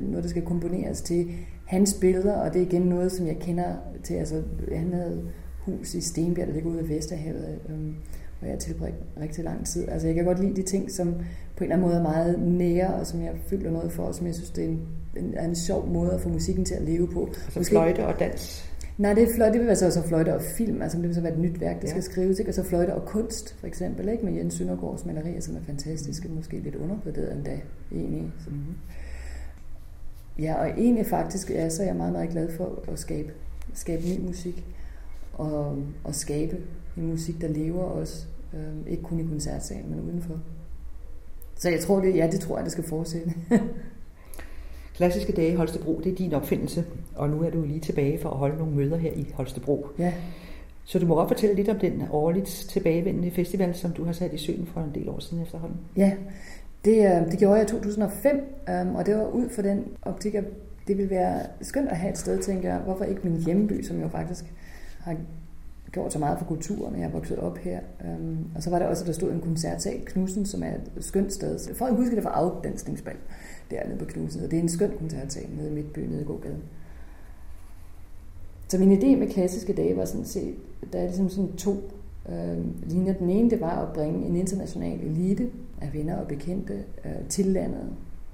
noget, 0.00 0.24
der 0.24 0.30
skal 0.30 0.42
komponeres 0.42 1.00
til 1.02 1.30
hans 1.64 1.94
billeder, 1.94 2.32
og 2.32 2.54
det 2.54 2.62
er 2.62 2.66
igen 2.66 2.82
noget, 2.82 3.12
som 3.12 3.26
jeg 3.26 3.36
kender 3.40 3.74
til. 4.04 4.14
Altså, 4.14 4.42
han 4.74 4.92
havde 4.92 5.22
hus 5.58 5.94
i 5.94 6.00
Stenbjerg, 6.00 6.48
der 6.48 6.54
ligger 6.54 6.70
ude 6.70 6.78
af 6.78 6.88
Vesterhavet, 6.88 7.58
um, 7.68 7.96
hvor 8.38 8.48
jeg 8.48 8.58
tilbragt 8.58 8.94
rigtig 9.20 9.44
lang 9.44 9.66
tid. 9.66 9.88
Altså, 9.88 10.06
jeg 10.06 10.14
kan 10.14 10.24
godt 10.24 10.40
lide 10.40 10.56
de 10.56 10.62
ting, 10.62 10.90
som 10.90 11.14
på 11.56 11.64
en 11.64 11.72
eller 11.72 11.76
anden 11.76 11.88
måde 11.88 11.98
er 11.98 12.02
meget 12.02 12.40
nære, 12.40 12.94
og 12.94 13.06
som 13.06 13.22
jeg 13.22 13.32
føler 13.46 13.70
noget 13.70 13.92
for, 13.92 14.02
og 14.02 14.14
som 14.14 14.26
jeg 14.26 14.34
synes, 14.34 14.50
det 14.50 14.64
er 14.64 14.68
en, 14.68 14.80
en, 15.16 15.38
en 15.44 15.54
sjov 15.56 15.88
måde 15.88 16.12
at 16.12 16.20
få 16.20 16.28
musikken 16.28 16.64
til 16.64 16.74
at 16.74 16.82
leve 16.82 17.08
på. 17.08 17.26
Altså 17.26 17.58
Måske, 17.58 17.72
fløjte 17.72 18.06
og 18.06 18.18
dans? 18.18 18.67
Nej, 18.98 19.14
det, 19.14 19.22
er 19.22 19.34
fløjte, 19.34 19.52
det 19.52 19.60
vil 19.60 19.66
være 19.66 19.76
så 19.76 19.86
også 19.86 20.02
fløjte 20.02 20.34
og 20.34 20.42
film, 20.42 20.82
altså 20.82 20.98
det 20.98 21.06
vil 21.06 21.14
så 21.14 21.20
være 21.20 21.32
et 21.32 21.38
nyt 21.38 21.60
værk, 21.60 21.76
der 21.76 21.88
ja. 21.88 21.90
skal 21.90 22.02
skrives, 22.02 22.38
ikke? 22.38 22.50
og 22.50 22.54
så 22.54 22.62
fløjte 22.62 22.94
og 22.94 23.04
kunst, 23.04 23.54
for 23.60 23.66
eksempel, 23.66 24.08
ikke? 24.08 24.24
med 24.24 24.32
Jens 24.32 24.54
Søndergaards 24.54 25.06
malerier, 25.06 25.40
som 25.40 25.56
er 25.56 25.60
fantastiske, 25.60 26.28
måske 26.28 26.58
lidt 26.58 26.74
undervurderet 26.74 27.32
endda, 27.32 27.60
egentlig. 27.92 28.32
Så. 28.44 28.50
Mm-hmm. 28.50 28.74
Ja, 30.38 30.54
og 30.54 30.68
egentlig 30.68 31.06
faktisk, 31.06 31.50
ja, 31.50 31.68
så 31.68 31.82
er 31.82 31.86
jeg 31.86 31.96
meget, 31.96 32.12
meget 32.12 32.30
glad 32.30 32.50
for 32.50 32.84
at 32.92 32.98
skabe, 32.98 33.32
skabe 33.74 34.02
ny 34.02 34.26
musik, 34.26 34.66
og, 35.32 35.82
og 36.04 36.14
skabe 36.14 36.56
en 36.96 37.06
musik, 37.06 37.40
der 37.40 37.48
lever 37.48 37.82
også, 37.82 38.26
øh, 38.54 38.92
ikke 38.92 39.02
kun 39.02 39.20
i 39.20 39.24
koncertsalen, 39.24 39.90
men 39.90 40.00
udenfor. 40.00 40.40
Så 41.56 41.70
jeg 41.70 41.80
tror, 41.80 42.00
det, 42.00 42.16
ja, 42.16 42.28
det 42.32 42.40
tror 42.40 42.56
jeg, 42.56 42.64
det 42.64 42.72
skal 42.72 42.84
fortsætte. 42.84 43.34
Klassiske 44.98 45.32
dage 45.32 45.52
i 45.52 45.54
Holstebro, 45.54 46.00
det 46.04 46.12
er 46.12 46.16
din 46.16 46.34
opfindelse, 46.34 46.84
og 47.16 47.30
nu 47.30 47.42
er 47.42 47.50
du 47.50 47.62
lige 47.62 47.80
tilbage 47.80 48.18
for 48.18 48.30
at 48.30 48.36
holde 48.36 48.58
nogle 48.58 48.74
møder 48.74 48.96
her 48.96 49.12
i 49.12 49.32
Holstebro. 49.34 49.86
Ja. 49.98 50.12
Så 50.84 50.98
du 50.98 51.06
må 51.06 51.14
godt 51.14 51.28
fortælle 51.28 51.54
lidt 51.54 51.68
om 51.68 51.78
den 51.78 52.02
årligt 52.10 52.46
tilbagevendende 52.46 53.30
festival, 53.30 53.74
som 53.74 53.90
du 53.92 54.04
har 54.04 54.12
sat 54.12 54.32
i 54.32 54.38
søen 54.38 54.66
for 54.66 54.80
en 54.80 54.90
del 54.94 55.08
år 55.08 55.18
siden 55.18 55.42
efterhånden. 55.42 55.78
Ja, 55.96 56.12
det, 56.84 57.26
det 57.30 57.38
gjorde 57.38 57.54
jeg 57.54 57.64
i 57.64 57.68
2005, 57.68 58.64
øhm, 58.68 58.94
og 58.94 59.06
det 59.06 59.16
var 59.16 59.26
ud 59.26 59.48
for 59.48 59.62
den 59.62 59.84
optik, 60.02 60.34
at 60.34 60.44
det 60.88 60.96
ville 60.96 61.10
være 61.10 61.40
skønt 61.60 61.88
at 61.88 61.96
have 61.96 62.12
et 62.12 62.18
sted, 62.18 62.42
tænker 62.42 62.68
jeg. 62.68 62.78
Hvorfor 62.78 63.04
ikke 63.04 63.20
min 63.24 63.44
hjemby, 63.44 63.82
som 63.82 64.00
jo 64.00 64.08
faktisk 64.08 64.44
har 65.00 65.16
gjort 65.92 66.12
så 66.12 66.18
meget 66.18 66.38
for 66.38 66.44
kulturen, 66.44 66.98
jeg 66.98 67.04
er 67.04 67.10
vokset 67.10 67.38
op 67.38 67.58
her. 67.58 67.80
Øhm, 68.04 68.38
og 68.54 68.62
så 68.62 68.70
var 68.70 68.78
der 68.78 68.86
også, 68.86 69.04
der 69.04 69.12
stod 69.12 69.32
en 69.32 69.40
koncertsal, 69.40 70.00
Knudsen, 70.06 70.46
som 70.46 70.62
er 70.62 70.74
et 70.96 71.04
skønt 71.04 71.32
sted. 71.32 71.74
Folk 71.74 71.96
husker 71.96 72.14
det 72.14 72.24
fra 72.24 72.30
afdansningsbal 72.34 73.16
dernede 73.70 73.98
på 73.98 74.04
Knudsen, 74.04 74.44
og 74.44 74.50
det 74.50 74.58
er 74.58 74.62
en 74.62 74.68
skøn 74.68 74.92
koncertsal 74.98 75.46
nede 75.56 75.70
i 75.70 75.74
Midtby, 75.74 75.98
nede 75.98 76.20
i 76.20 76.24
Gågaden. 76.24 76.62
Så 78.68 78.78
min 78.78 78.92
idé 78.92 79.16
med 79.16 79.30
klassiske 79.30 79.72
dage 79.72 79.96
var 79.96 80.04
sådan 80.04 80.26
set, 80.26 80.54
der 80.92 80.98
er 80.98 81.06
ligesom 81.06 81.28
sådan 81.28 81.52
to 81.52 81.74
øh, 82.28 82.58
linjer. 82.90 83.12
Den 83.12 83.30
ene, 83.30 83.50
det 83.50 83.60
var 83.60 83.86
at 83.86 83.92
bringe 83.92 84.26
en 84.26 84.36
international 84.36 85.00
elite 85.00 85.50
af 85.80 85.94
venner 85.94 86.16
og 86.16 86.28
bekendte 86.28 86.74
øh, 87.04 87.28
til 87.28 87.46
landet. 87.46 87.90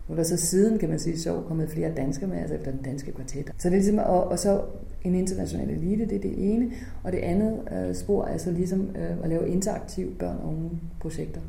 Og 0.09 0.17
der 0.17 0.23
så 0.23 0.37
siden, 0.37 0.79
kan 0.79 0.89
man 0.89 0.99
sige, 0.99 1.19
så 1.19 1.43
kommet 1.49 1.71
flere 1.71 1.95
danskere 1.95 2.29
med, 2.29 2.39
altså 2.39 2.55
efter 2.55 2.71
den 2.71 2.83
danske 2.83 3.13
kvartet. 3.13 3.53
Så 3.59 3.69
det 3.69 3.77
er 3.77 3.81
ligesom, 3.81 3.99
og, 3.99 4.25
og 4.25 4.39
så 4.39 4.61
en 5.05 5.15
international 5.15 5.71
elite, 5.71 6.05
det 6.05 6.17
er 6.17 6.21
det 6.21 6.55
ene. 6.55 6.71
Og 7.03 7.13
det 7.13 7.19
andet 7.19 7.59
øh, 7.73 7.95
spor 7.95 8.25
er 8.25 8.39
så 8.39 8.51
ligesom 8.51 8.81
øh, 8.97 9.25
at 9.25 9.29
lave 9.29 9.49
interaktive 9.49 10.11
børn- 10.11 10.39
og 10.43 10.49
unge 10.49 10.71
projekter. 11.01 11.41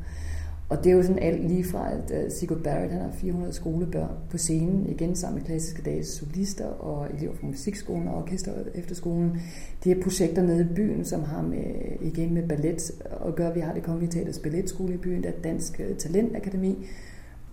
Og 0.68 0.84
det 0.84 0.92
er 0.92 0.96
jo 0.96 1.02
sådan 1.02 1.18
alt 1.18 1.48
lige 1.48 1.64
fra, 1.64 1.92
at 1.92 2.24
uh, 2.24 2.32
Sigurd 2.32 2.58
Barrett 2.58 2.92
han 2.92 3.02
har 3.02 3.10
400 3.12 3.52
skolebørn 3.52 4.10
på 4.30 4.38
scenen, 4.38 4.86
igen 4.88 5.16
sammen 5.16 5.38
med 5.38 5.46
klassiske 5.46 5.82
dages 5.82 6.06
solister 6.06 6.66
og 6.66 7.08
elever 7.16 7.34
fra 7.34 7.46
musikskolen 7.46 8.08
og 8.08 8.14
orkester 8.14 8.52
efterskolen. 8.74 9.40
Det 9.84 9.92
er 9.92 10.02
projekter 10.02 10.42
nede 10.42 10.60
i 10.60 10.74
byen, 10.74 11.04
som 11.04 11.22
har 11.22 11.42
med, 11.42 11.64
igen 12.00 12.34
med 12.34 12.48
ballet 12.48 12.90
at 13.26 13.34
gøre. 13.34 13.54
Vi 13.54 13.60
har 13.60 13.74
det 13.74 13.82
Kongelige 13.82 14.10
Teaters 14.10 14.38
Balletskole 14.38 14.94
i 14.94 14.96
byen, 14.96 15.22
der 15.22 15.28
er 15.28 15.40
Dansk 15.44 15.80
Talentakademi, 15.98 16.86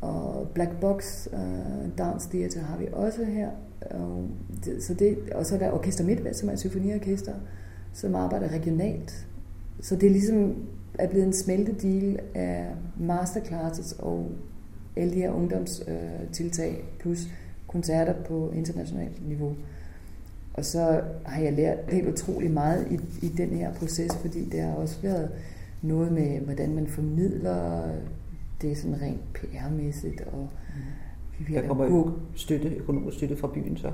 og 0.01 0.47
Black 0.53 0.71
Box 0.81 1.27
øh, 1.33 1.39
uh, 1.39 1.97
Dance 1.97 2.29
Theater 2.29 2.61
har 2.61 2.77
vi 2.77 2.87
også 2.93 3.23
her. 3.23 3.49
Og, 3.91 4.27
det, 4.65 4.83
så 4.83 4.93
det, 4.93 5.17
og 5.35 5.45
så 5.45 5.55
er 5.55 5.59
der 5.59 5.71
Orkester 5.71 6.03
Midtvest, 6.03 6.39
som 6.39 6.49
er 6.49 6.53
et 6.53 6.59
symfoniorkester, 6.59 7.33
som 7.93 8.15
arbejder 8.15 8.47
regionalt. 8.47 9.27
Så 9.81 9.95
det 9.95 10.07
er 10.07 10.11
ligesom 10.11 10.55
er 10.99 11.07
blevet 11.07 11.25
en 11.25 11.33
smeltedeal 11.33 12.19
af 12.33 12.65
masterclasses 12.99 13.95
og 13.99 14.31
alle 14.95 15.13
de 15.13 15.19
her 15.19 15.31
ungdomstiltag, 15.31 16.71
øh, 16.71 16.99
plus 16.99 17.27
koncerter 17.67 18.13
på 18.27 18.51
internationalt 18.55 19.27
niveau. 19.27 19.55
Og 20.53 20.65
så 20.65 21.01
har 21.25 21.41
jeg 21.41 21.53
lært 21.53 21.77
helt 21.89 22.07
utrolig 22.07 22.51
meget 22.51 22.87
i, 22.91 23.25
i 23.25 23.29
den 23.29 23.49
her 23.49 23.73
proces, 23.73 24.15
fordi 24.15 24.45
det 24.45 24.61
har 24.61 24.73
også 24.73 25.01
været 25.01 25.29
noget 25.81 26.11
med, 26.11 26.39
hvordan 26.39 26.75
man 26.75 26.87
formidler 26.87 27.89
det 28.61 28.77
sådan 28.77 29.01
rent 29.01 29.21
PR-mæssigt. 29.33 30.27
Og 30.33 30.49
mm. 31.39 31.53
Der 31.53 31.67
kommer 31.67 31.85
jo 31.85 32.11
støtte, 32.35 32.67
økonomisk 32.67 33.17
støtte 33.17 33.37
fra 33.37 33.47
byen 33.53 33.77
så? 33.77 33.91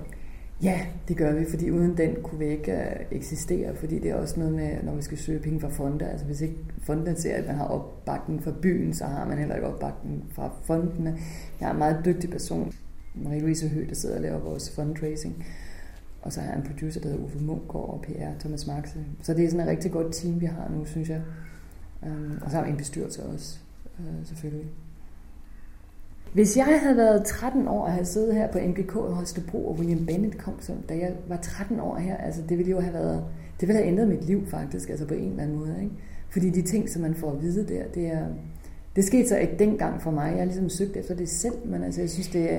Ja, 0.63 0.79
det 1.07 1.17
gør 1.17 1.33
vi, 1.33 1.45
fordi 1.49 1.71
uden 1.71 1.97
den 1.97 2.15
kunne 2.23 2.39
vi 2.39 2.45
ikke 2.45 2.71
øh, 2.71 3.05
eksistere, 3.11 3.75
fordi 3.75 3.99
det 3.99 4.11
er 4.11 4.15
også 4.15 4.39
noget 4.39 4.53
med, 4.53 4.83
når 4.83 4.95
vi 4.95 5.01
skal 5.01 5.17
søge 5.17 5.39
penge 5.39 5.59
fra 5.59 5.69
fonde. 5.69 6.05
Altså 6.05 6.25
hvis 6.25 6.41
ikke 6.41 6.55
fonden 6.81 7.15
ser, 7.15 7.35
at 7.35 7.47
man 7.47 7.55
har 7.55 7.65
opbakning 7.65 8.43
fra 8.43 8.51
byen, 8.61 8.93
så 8.93 9.05
har 9.05 9.25
man 9.25 9.37
heller 9.37 9.55
ikke 9.55 9.67
opbakning 9.67 10.25
fra 10.31 10.51
fondene. 10.63 11.17
Jeg 11.59 11.67
er 11.67 11.71
en 11.71 11.77
meget 11.77 12.01
dygtig 12.05 12.29
person, 12.29 12.73
Marie-Louise 13.15 13.67
Høgh, 13.67 13.89
der 13.89 13.95
sidder 13.95 14.15
og 14.15 14.21
laver 14.21 14.39
vores 14.39 14.75
fundraising. 14.75 15.45
Og 16.21 16.33
så 16.33 16.41
har 16.41 16.47
jeg 16.49 16.57
en 16.57 16.65
producer, 16.65 17.01
der 17.01 17.09
hedder 17.09 17.23
Uffe 17.23 17.39
Munkgaard 17.39 17.89
og 17.89 18.01
PR, 18.01 18.39
Thomas 18.39 18.67
Marxe. 18.67 19.05
Så 19.21 19.33
det 19.33 19.45
er 19.45 19.49
sådan 19.49 19.65
et 19.65 19.71
rigtig 19.71 19.91
godt 19.91 20.13
team, 20.13 20.41
vi 20.41 20.45
har 20.45 20.69
nu, 20.69 20.85
synes 20.85 21.09
jeg. 21.09 21.21
Øhm, 22.05 22.39
og 22.41 22.51
så 22.51 22.57
har 22.57 22.63
vi 22.63 22.69
en 22.69 22.77
bestyrelse 22.77 23.23
også, 23.23 23.59
øh, 23.99 24.25
selvfølgelig. 24.25 24.69
Hvis 26.33 26.57
jeg 26.57 26.79
havde 26.83 26.97
været 26.97 27.25
13 27.25 27.67
år 27.67 27.81
og 27.85 27.91
havde 27.91 28.05
siddet 28.05 28.35
her 28.35 28.51
på 28.51 28.57
MGK 28.57 28.91
i 28.95 29.13
Holstebro, 29.13 29.67
og 29.67 29.75
William 29.75 30.05
Bennett 30.05 30.37
kom, 30.37 30.53
så, 30.59 30.73
da 30.89 30.97
jeg 30.97 31.13
var 31.27 31.37
13 31.37 31.79
år 31.79 31.97
her, 31.97 32.17
altså 32.17 32.41
det 32.49 32.57
ville 32.57 32.71
jo 32.71 32.79
have 32.79 32.93
været, 32.93 33.23
det 33.59 33.67
ville 33.67 33.77
have 33.77 33.87
ændret 33.87 34.07
mit 34.07 34.25
liv 34.25 34.47
faktisk, 34.47 34.89
altså 34.89 35.05
på 35.05 35.13
en 35.13 35.29
eller 35.29 35.43
anden 35.43 35.57
måde. 35.59 35.75
Ikke? 35.81 35.95
Fordi 36.29 36.49
de 36.49 36.61
ting, 36.61 36.89
som 36.89 37.01
man 37.01 37.15
får 37.15 37.31
at 37.31 37.41
vide 37.41 37.75
der, 37.75 37.83
det 37.95 38.07
er, 38.07 38.25
det 38.95 39.03
skete 39.03 39.29
så 39.29 39.37
ikke 39.37 39.55
dengang 39.59 40.01
for 40.01 40.11
mig. 40.11 40.29
Jeg 40.29 40.37
har 40.37 40.45
ligesom 40.45 40.69
søgt 40.69 40.97
efter 40.97 41.15
det 41.15 41.29
selv, 41.29 41.55
men 41.65 41.83
altså 41.83 42.01
jeg 42.01 42.09
synes, 42.09 42.27
det 42.27 42.53
er, 42.53 42.57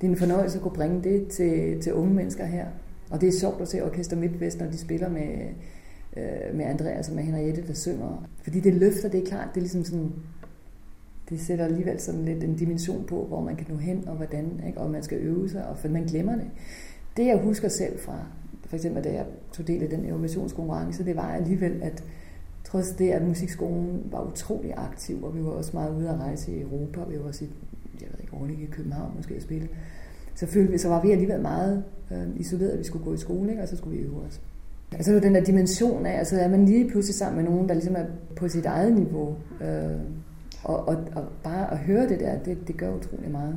det 0.00 0.06
er 0.06 0.10
en 0.10 0.16
fornøjelse 0.16 0.58
at 0.58 0.62
kunne 0.62 0.74
bringe 0.74 1.02
det 1.04 1.28
til, 1.28 1.82
til 1.82 1.94
unge 1.94 2.14
mennesker 2.14 2.44
her. 2.44 2.66
Og 3.10 3.20
det 3.20 3.28
er 3.28 3.32
sjovt 3.32 3.60
at 3.60 3.68
se 3.68 3.84
Orkester 3.84 4.16
MidtVest, 4.16 4.60
når 4.60 4.66
de 4.66 4.78
spiller 4.78 5.08
med, 5.08 5.38
øh, 6.16 6.56
med 6.56 6.64
Andreas 6.64 7.08
og 7.08 7.14
med 7.14 7.24
Henriette, 7.24 7.66
der 7.66 7.74
synger. 7.74 8.28
Fordi 8.42 8.60
det 8.60 8.74
løfter, 8.74 9.08
det 9.08 9.22
er 9.22 9.26
klart, 9.26 9.48
det 9.48 9.56
er 9.56 9.60
ligesom 9.60 9.84
sådan, 9.84 10.12
det 11.30 11.40
sætter 11.40 11.64
alligevel 11.64 12.00
sådan 12.00 12.24
lidt 12.24 12.44
en 12.44 12.56
dimension 12.56 13.04
på, 13.04 13.24
hvor 13.24 13.40
man 13.40 13.56
kan 13.56 13.66
nå 13.68 13.76
hen 13.76 14.08
og 14.08 14.16
hvordan, 14.16 14.62
ikke? 14.66 14.80
og 14.80 14.90
man 14.90 15.02
skal 15.02 15.18
øve 15.18 15.48
sig, 15.48 15.66
og 15.66 15.78
for 15.78 15.88
man 15.88 16.04
glemmer 16.04 16.36
det. 16.36 16.50
Det 17.16 17.26
jeg 17.26 17.40
husker 17.42 17.68
selv 17.68 17.98
fra, 17.98 18.18
for 18.66 18.76
eksempel 18.76 19.04
da 19.04 19.12
jeg 19.12 19.26
tog 19.52 19.66
del 19.66 19.82
i 19.82 19.86
den 19.86 20.04
innovationskonkurrence, 20.04 21.04
det 21.04 21.16
var 21.16 21.32
alligevel, 21.34 21.82
at 21.82 22.04
trods 22.64 22.90
det, 22.90 23.10
at 23.10 23.22
musikskolen 23.22 24.02
var 24.10 24.32
utrolig 24.32 24.74
aktiv, 24.76 25.24
og 25.24 25.36
vi 25.36 25.44
var 25.44 25.50
også 25.50 25.70
meget 25.74 25.96
ude 25.96 26.08
at 26.08 26.20
rejse 26.20 26.52
i 26.52 26.60
Europa, 26.60 27.00
og 27.00 27.12
vi 27.12 27.18
var 27.18 27.24
også 27.24 27.44
i, 27.44 27.48
jeg 28.00 28.08
ved 28.12 28.20
ikke, 28.20 28.34
ordentligt 28.34 28.60
i 28.60 28.72
København 28.72 29.12
måske 29.16 29.34
at 29.34 29.42
spille, 29.42 29.68
så, 30.34 30.46
følte 30.46 30.72
vi, 30.72 30.78
så 30.78 30.88
var 30.88 31.02
vi 31.02 31.10
alligevel 31.10 31.40
meget 31.40 31.84
øh, 32.12 32.26
isoleret, 32.36 32.70
at 32.70 32.78
vi 32.78 32.84
skulle 32.84 33.04
gå 33.04 33.14
i 33.14 33.16
skole, 33.16 33.50
ikke? 33.50 33.62
og 33.62 33.68
så 33.68 33.76
skulle 33.76 33.98
vi 33.98 34.04
øve 34.04 34.22
os. 34.28 34.40
Altså 34.92 35.14
det 35.14 35.22
den 35.22 35.34
der 35.34 35.44
dimension 35.44 36.06
af, 36.06 36.18
altså 36.18 36.40
er 36.40 36.48
man 36.48 36.64
lige 36.64 36.88
pludselig 36.88 37.14
sammen 37.14 37.42
med 37.42 37.50
nogen, 37.50 37.68
der 37.68 37.74
ligesom 37.74 37.96
er 37.96 38.04
på 38.36 38.48
sit 38.48 38.66
eget 38.66 38.92
niveau, 38.92 39.36
øh, 39.60 40.00
og, 40.68 40.88
og, 40.88 40.96
og 41.14 41.24
bare 41.44 41.72
at 41.72 41.78
høre 41.78 42.08
det 42.08 42.20
der, 42.20 42.38
det, 42.38 42.68
det 42.68 42.76
gør 42.76 42.94
utrolig 42.94 43.30
meget. 43.30 43.56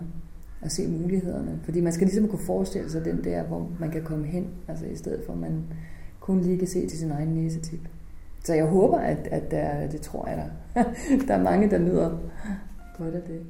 At 0.62 0.72
se 0.72 0.88
mulighederne. 0.88 1.60
Fordi 1.64 1.82
man 1.82 1.94
skal 1.94 2.08
ligesom 2.08 2.28
kunne 2.28 2.46
forestille 2.46 2.90
sig 2.90 3.06
den 3.06 3.24
der, 3.24 3.44
hvor 3.44 3.72
man 3.80 3.92
kan 3.92 4.04
komme 4.04 4.26
hen, 4.26 4.48
altså 4.68 4.86
i 4.86 4.96
stedet 4.96 5.24
for 5.26 5.34
at 5.34 5.40
man 5.40 5.64
kun 6.20 6.42
lige 6.42 6.58
kan 6.58 6.68
se 6.68 6.88
til 6.88 7.00
sin 7.00 7.12
egen 7.12 7.30
næsetip. 7.30 7.80
Så 8.44 8.54
jeg 8.54 8.66
håber, 8.66 8.98
at, 8.98 9.28
at 9.32 9.52
der, 9.52 9.88
det 9.88 10.02
tror 10.02 10.28
jeg, 10.28 10.38
der, 10.38 10.84
der 11.28 11.34
er 11.34 11.44
mange, 11.44 11.70
der 11.70 11.80
nyder 11.80 12.20
godt 12.98 13.16
af 13.16 13.22
det. 13.22 13.42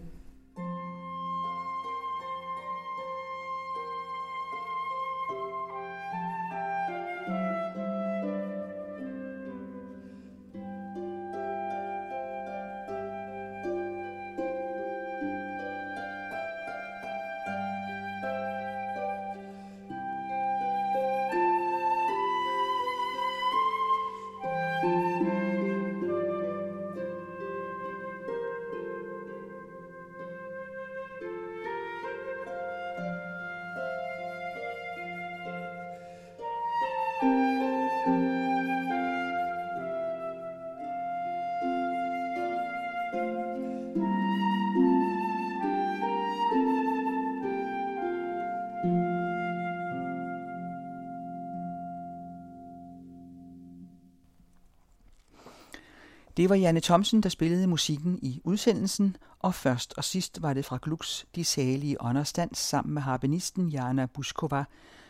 Det 56.42 56.50
var 56.50 56.56
Janne 56.56 56.80
Thomsen, 56.80 57.24
der 57.24 57.30
spillede 57.30 57.68
musikken 57.68 58.20
i 58.22 58.42
udsendelsen, 58.44 59.16
og 59.40 59.54
først 59.56 59.94
og 59.98 60.04
sidst 60.04 60.42
var 60.42 60.54
det 60.54 60.66
fra 60.66 60.80
Glucks 60.82 61.26
De 61.36 61.44
Salige 61.44 62.02
Ånderstands, 62.02 62.58
sammen 62.60 62.94
med 62.94 63.02
harpenisten 63.02 63.70
Jana 63.70 64.06
Buskova, 64.06 64.64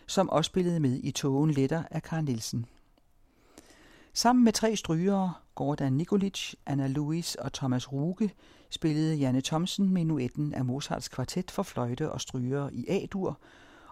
som 0.08 0.30
også 0.30 0.48
spillede 0.48 0.80
med 0.80 1.00
i 1.04 1.12
Togen 1.12 1.52
Letter 1.52 1.84
af 1.92 2.04
Karl 2.04 2.24
Nielsen. 2.24 2.66
Sammen 4.14 4.44
med 4.44 4.54
tre 4.54 4.76
strygere, 4.76 5.34
Gordon 5.56 5.94
Nikolic, 5.94 6.54
Anna 6.66 6.88
Louis 6.88 7.36
og 7.36 7.54
Thomas 7.54 7.92
Ruge, 7.92 8.32
spillede 8.70 9.16
Janne 9.16 9.42
Thomsen 9.42 9.90
menuetten 9.94 10.54
af 10.54 10.66
Mozarts 10.66 11.08
kvartet 11.08 11.52
for 11.52 11.64
fløjte 11.64 12.12
og 12.12 12.22
strygere 12.22 12.74
i 12.74 12.86
A-dur, 12.90 13.40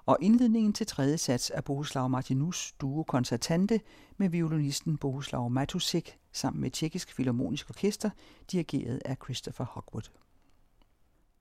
og 0.06 0.18
indledningen 0.22 0.74
til 0.74 0.88
tredje 0.88 1.18
sats 1.18 1.50
af 1.50 1.64
Bohuslav 1.64 2.10
Martinus 2.10 2.74
duo 2.82 3.04
koncertante 3.04 3.80
med 4.18 4.30
violinisten 4.30 4.98
Bohuslav 4.98 5.50
Matusik, 5.50 6.19
sammen 6.32 6.62
med 6.62 6.72
Tjekkisk 6.72 7.14
Filharmonisk 7.14 7.70
Orkester, 7.70 8.10
dirigeret 8.52 9.02
af 9.06 9.18
Christopher 9.24 9.66
Hogwood. 9.66 10.10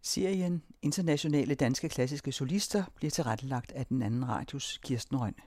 Serien 0.03 0.62
Internationale 0.83 1.54
Danske 1.54 1.88
Klassiske 1.88 2.33
Solister 2.33 2.85
bliver 2.94 3.10
tilrettelagt 3.10 3.72
af 3.72 3.87
den 3.87 4.03
anden 4.03 4.28
radios 4.28 4.78
Kirsten 4.83 5.17
Rønne. 5.17 5.42